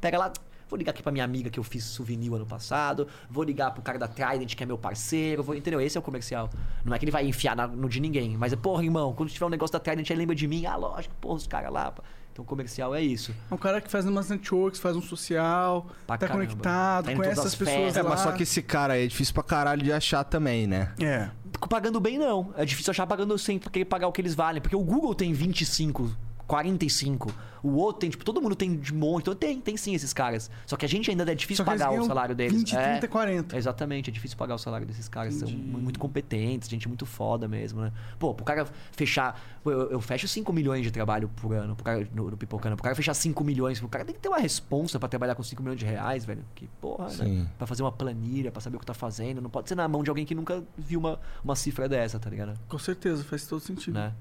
Pega 0.00 0.16
lá, 0.18 0.32
vou 0.68 0.76
ligar 0.76 0.90
aqui 0.90 1.02
pra 1.02 1.10
minha 1.12 1.24
amiga 1.24 1.48
que 1.50 1.58
eu 1.58 1.64
fiz 1.64 1.84
souvenir 1.84 2.32
ano 2.32 2.46
passado, 2.46 3.06
vou 3.30 3.42
ligar 3.44 3.70
pro 3.72 3.82
cara 3.82 3.98
da 3.98 4.06
Trident 4.08 4.54
que 4.54 4.62
é 4.62 4.66
meu 4.66 4.78
parceiro, 4.78 5.42
vou, 5.42 5.54
entendeu? 5.54 5.80
Esse 5.80 5.96
é 5.96 6.00
o 6.00 6.02
comercial. 6.02 6.50
Não 6.84 6.94
é 6.94 6.98
que 6.98 7.04
ele 7.04 7.12
vai 7.12 7.26
enfiar 7.26 7.56
na- 7.56 7.66
no 7.66 7.88
de 7.88 8.00
ninguém, 8.00 8.36
mas 8.36 8.52
é, 8.52 8.56
porra, 8.56 8.84
irmão, 8.84 9.12
quando 9.14 9.30
tiver 9.30 9.46
um 9.46 9.50
negócio 9.50 9.72
da 9.72 9.80
Trident, 9.80 10.10
aí 10.10 10.16
lembra 10.16 10.34
de 10.36 10.46
mim. 10.46 10.66
Ah, 10.66 10.76
lógico, 10.76 11.14
porra, 11.20 11.34
os 11.36 11.46
caras 11.46 11.72
lá. 11.72 11.92
Então, 12.32 12.44
comercial 12.44 12.94
é 12.94 13.02
isso. 13.02 13.34
É 13.50 13.54
um 13.54 13.58
cara 13.58 13.80
que 13.80 13.90
faz 13.90 14.06
umas 14.06 14.28
networks, 14.30 14.78
faz 14.80 14.94
um 14.94 15.02
social, 15.02 15.86
Pra 16.06 16.16
tá 16.16 16.28
caramba. 16.28 16.46
conectado, 16.46 17.06
Tá 17.06 17.16
conhece 17.16 17.40
as 17.40 17.46
as 17.46 17.54
pessoas. 17.56 17.96
É, 17.96 18.02
mas 18.02 18.10
lá. 18.12 18.16
só 18.18 18.32
que 18.32 18.44
esse 18.44 18.62
cara 18.62 18.94
aí 18.94 19.04
é 19.04 19.06
difícil 19.08 19.34
pra 19.34 19.42
caralho 19.42 19.82
de 19.82 19.92
achar 19.92 20.22
também, 20.22 20.64
né? 20.66 20.92
É. 21.00 21.30
Pagando 21.68 21.98
bem, 21.98 22.16
não. 22.16 22.54
É 22.56 22.64
difícil 22.64 22.92
achar 22.92 23.08
pagando 23.08 23.36
sem 23.36 23.58
porque 23.58 23.84
pagar 23.84 24.06
o 24.06 24.12
que 24.12 24.20
eles 24.20 24.36
valem. 24.36 24.62
Porque 24.62 24.76
o 24.76 24.84
Google 24.84 25.16
tem 25.16 25.32
25, 25.32 26.14
45. 26.48 27.32
O 27.62 27.70
outro 27.72 28.00
tem, 28.00 28.10
tipo, 28.10 28.24
todo 28.24 28.40
mundo 28.40 28.54
tem 28.54 28.76
de 28.78 28.94
monte. 28.94 29.22
Então 29.24 29.34
tem, 29.34 29.60
tem 29.60 29.76
sim 29.76 29.92
esses 29.94 30.12
caras. 30.12 30.48
Só 30.64 30.76
que 30.76 30.84
a 30.86 30.88
gente 30.88 31.10
ainda 31.10 31.30
é 31.30 31.34
difícil 31.34 31.64
pagar 31.64 31.90
o 31.92 32.04
salário 32.04 32.34
deles. 32.34 32.56
20, 32.58 32.76
é, 32.76 32.90
30, 32.92 33.08
40. 33.08 33.56
Exatamente, 33.56 34.10
é 34.10 34.12
difícil 34.12 34.36
pagar 34.38 34.54
o 34.54 34.58
salário 34.58 34.86
desses 34.86 35.08
caras. 35.08 35.34
São 35.34 35.48
Entendi. 35.48 35.62
mu- 35.66 35.78
muito 35.78 35.98
competentes, 35.98 36.68
gente 36.68 36.86
muito 36.88 37.04
foda 37.04 37.48
mesmo, 37.48 37.80
né? 37.80 37.92
Pô, 38.18 38.32
pro 38.32 38.44
cara 38.44 38.66
fechar. 38.92 39.40
pô, 39.62 39.70
Eu, 39.72 39.90
eu 39.90 40.00
fecho 40.00 40.26
5 40.28 40.52
milhões 40.52 40.82
de 40.84 40.90
trabalho 40.92 41.28
por 41.36 41.52
ano 41.52 41.74
pro 41.74 41.84
cara, 41.84 42.08
no, 42.14 42.30
no 42.30 42.36
Pipocana. 42.36 42.76
Pro 42.76 42.84
cara 42.84 42.94
fechar 42.94 43.12
5 43.14 43.42
milhões, 43.44 43.82
o 43.82 43.88
cara 43.88 44.04
tem 44.04 44.14
que 44.14 44.20
ter 44.20 44.28
uma 44.28 44.38
responsa 44.38 44.98
pra 44.98 45.08
trabalhar 45.08 45.34
com 45.34 45.42
5 45.42 45.60
milhões 45.62 45.78
de 45.80 45.84
reais, 45.84 46.24
velho. 46.24 46.44
Que 46.54 46.68
porra, 46.80 47.06
né? 47.08 47.10
Sim. 47.24 47.48
Pra 47.58 47.66
fazer 47.66 47.82
uma 47.82 47.92
planilha, 47.92 48.52
pra 48.52 48.60
saber 48.60 48.76
o 48.76 48.80
que 48.80 48.86
tá 48.86 48.94
fazendo. 48.94 49.42
Não 49.42 49.50
pode 49.50 49.68
ser 49.68 49.74
na 49.74 49.86
mão 49.88 50.02
de 50.04 50.08
alguém 50.10 50.24
que 50.24 50.34
nunca 50.34 50.62
viu 50.76 51.00
uma, 51.00 51.18
uma 51.42 51.56
cifra 51.56 51.88
dessa, 51.88 52.18
tá 52.20 52.30
ligado? 52.30 52.54
Com 52.68 52.78
certeza, 52.78 53.24
faz 53.24 53.44
todo 53.46 53.60
sentido. 53.60 53.94
Né? 53.94 54.12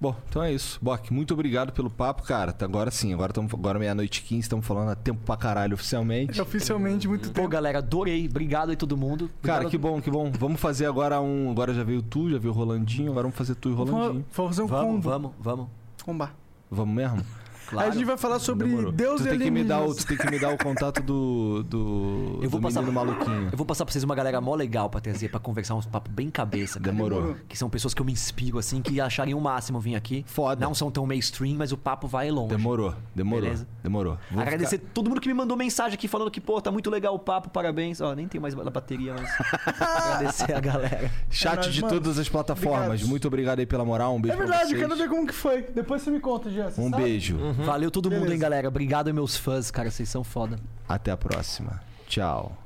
Bom, 0.00 0.14
então 0.28 0.42
é 0.42 0.52
isso. 0.52 0.78
Bok, 0.80 1.12
muito 1.12 1.34
obrigado 1.34 1.72
pelo 1.72 1.90
papo, 1.90 2.22
cara. 2.22 2.52
Tá- 2.52 2.64
Agora 2.64 2.88
sim, 2.90 3.12
agora, 3.12 3.32
tamo, 3.32 3.48
agora 3.52 3.78
meia-noite 3.80 4.20
e 4.20 4.22
15, 4.22 4.42
estamos 4.42 4.64
falando 4.64 4.90
há 4.90 4.94
tempo 4.94 5.20
pra 5.26 5.36
caralho 5.36 5.74
oficialmente. 5.74 6.38
É 6.38 6.42
oficialmente 6.42 7.08
muito 7.08 7.28
Pô, 7.30 7.34
tempo. 7.34 7.48
galera, 7.48 7.78
adorei. 7.78 8.26
Obrigado 8.28 8.70
aí 8.70 8.76
todo 8.76 8.96
mundo. 8.96 9.28
Cara, 9.42 9.64
Obrigado- 9.66 9.70
que 9.70 9.78
bom, 9.78 10.00
que 10.00 10.10
bom. 10.10 10.30
Vamos 10.38 10.60
fazer 10.60 10.86
agora 10.86 11.20
um. 11.20 11.50
Agora 11.50 11.74
já 11.74 11.82
veio 11.82 12.00
tu, 12.00 12.30
já 12.30 12.38
veio 12.38 12.52
o 12.52 12.56
Rolandinho, 12.56 13.10
agora 13.10 13.24
vamos 13.24 13.36
fazer 13.36 13.56
tu 13.56 13.70
e 13.70 13.72
o 13.72 13.74
Rolandinho. 13.74 14.24
vamos 14.32 14.50
fazer 14.52 14.62
um 14.62 14.66
Vamos, 14.68 14.86
combo. 14.94 15.08
vamos, 15.10 15.32
vamos. 15.40 15.66
Combar. 16.04 16.34
Vamos 16.70 16.94
mesmo? 16.94 17.24
Claro. 17.68 17.86
Aí 17.86 17.92
a 17.92 17.94
gente 17.94 18.04
vai 18.06 18.16
falar 18.16 18.38
sobre 18.38 18.66
Demorou. 18.66 18.90
Deus 18.92 19.20
tu 19.20 19.26
e 19.26 19.30
tem 19.30 19.38
que 19.38 19.50
me 19.50 19.62
dar 19.64 19.80
o. 19.82 19.94
Tu 19.94 20.06
tem 20.06 20.16
que 20.16 20.30
me 20.30 20.38
dar 20.38 20.52
o 20.52 20.58
contato 20.58 21.02
do. 21.02 21.62
do. 21.64 22.38
Eu 22.42 22.48
vou 22.50 22.60
do 22.60 22.66
passar- 22.66 22.82
maluquinho. 22.82 23.48
Eu 23.52 23.56
vou 23.56 23.66
passar 23.66 23.84
pra 23.84 23.92
vocês 23.92 24.02
uma 24.04 24.14
galera 24.14 24.40
mó 24.40 24.54
legal 24.54 24.88
pra 24.88 25.00
trazer, 25.00 25.28
pra 25.28 25.38
conversar 25.40 25.74
uns 25.74 25.86
papos 25.86 26.10
bem 26.12 26.30
cabeça, 26.30 26.80
cara. 26.80 26.92
Demorou. 26.92 27.36
Que 27.48 27.56
são 27.56 27.68
pessoas 27.68 27.92
que 27.94 28.00
eu 28.00 28.06
me 28.06 28.12
inspiro, 28.12 28.58
assim, 28.58 28.80
que 28.80 29.00
achariam 29.00 29.38
o 29.38 29.42
máximo 29.42 29.78
vir 29.80 29.94
aqui. 29.96 30.24
Foda. 30.26 30.64
Não 30.64 30.74
são 30.74 30.90
tão 30.90 31.06
mainstream, 31.06 31.56
mas 31.56 31.72
o 31.72 31.76
papo 31.76 32.06
vai 32.08 32.30
longe. 32.30 32.54
Demorou, 32.54 32.94
demorou. 33.14 33.42
Beleza. 33.42 33.68
Demorou. 33.82 34.18
Vou 34.30 34.40
Agradecer 34.42 34.78
ficar- 34.78 34.90
todo 34.94 35.08
mundo 35.08 35.20
que 35.20 35.28
me 35.28 35.34
mandou 35.34 35.56
mensagem 35.56 35.94
aqui 35.94 36.08
falando 36.08 36.30
que, 36.30 36.40
pô, 36.40 36.60
tá 36.60 36.70
muito 36.70 36.88
legal 36.90 37.14
o 37.14 37.18
papo, 37.18 37.50
parabéns. 37.50 38.00
Ó, 38.00 38.14
nem 38.14 38.26
tem 38.26 38.40
mais 38.40 38.54
bateria, 38.54 39.14
mas. 39.14 39.30
Agradecer 39.80 40.52
a 40.54 40.60
galera. 40.60 41.10
Chat 41.30 41.52
É 41.52 41.56
nóis, 41.62 41.74
de 41.74 41.80
mano. 41.82 41.94
todas 41.94 42.18
as 42.18 42.28
plataformas. 42.28 42.86
Obrigado. 42.86 43.08
Muito 43.08 43.28
obrigado 43.28 43.58
aí 43.58 43.66
pela 43.66 43.84
moral. 43.84 44.14
Um 44.14 44.18
É 44.18 44.22
beijo 44.22 44.36
pra 44.36 44.46
verdade, 44.46 44.68
vocês. 44.70 44.80
quero 44.80 44.96
ver 44.96 45.08
como 45.08 45.26
que 45.26 45.34
foi. 45.34 45.62
Depois 45.62 46.02
você 46.02 46.10
me 46.10 46.20
conta, 46.20 46.50
você 46.50 46.80
Um 46.80 46.90
sabe? 46.90 47.02
beijo. 47.02 47.36
Valeu 47.64 47.90
todo 47.90 48.06
mundo, 48.10 48.20
Beleza. 48.20 48.34
hein, 48.34 48.40
galera. 48.40 48.68
Obrigado, 48.68 49.12
meus 49.14 49.36
fãs, 49.36 49.70
cara. 49.70 49.90
Vocês 49.90 50.08
são 50.08 50.24
foda. 50.24 50.58
Até 50.88 51.10
a 51.10 51.16
próxima. 51.16 51.80
Tchau. 52.06 52.56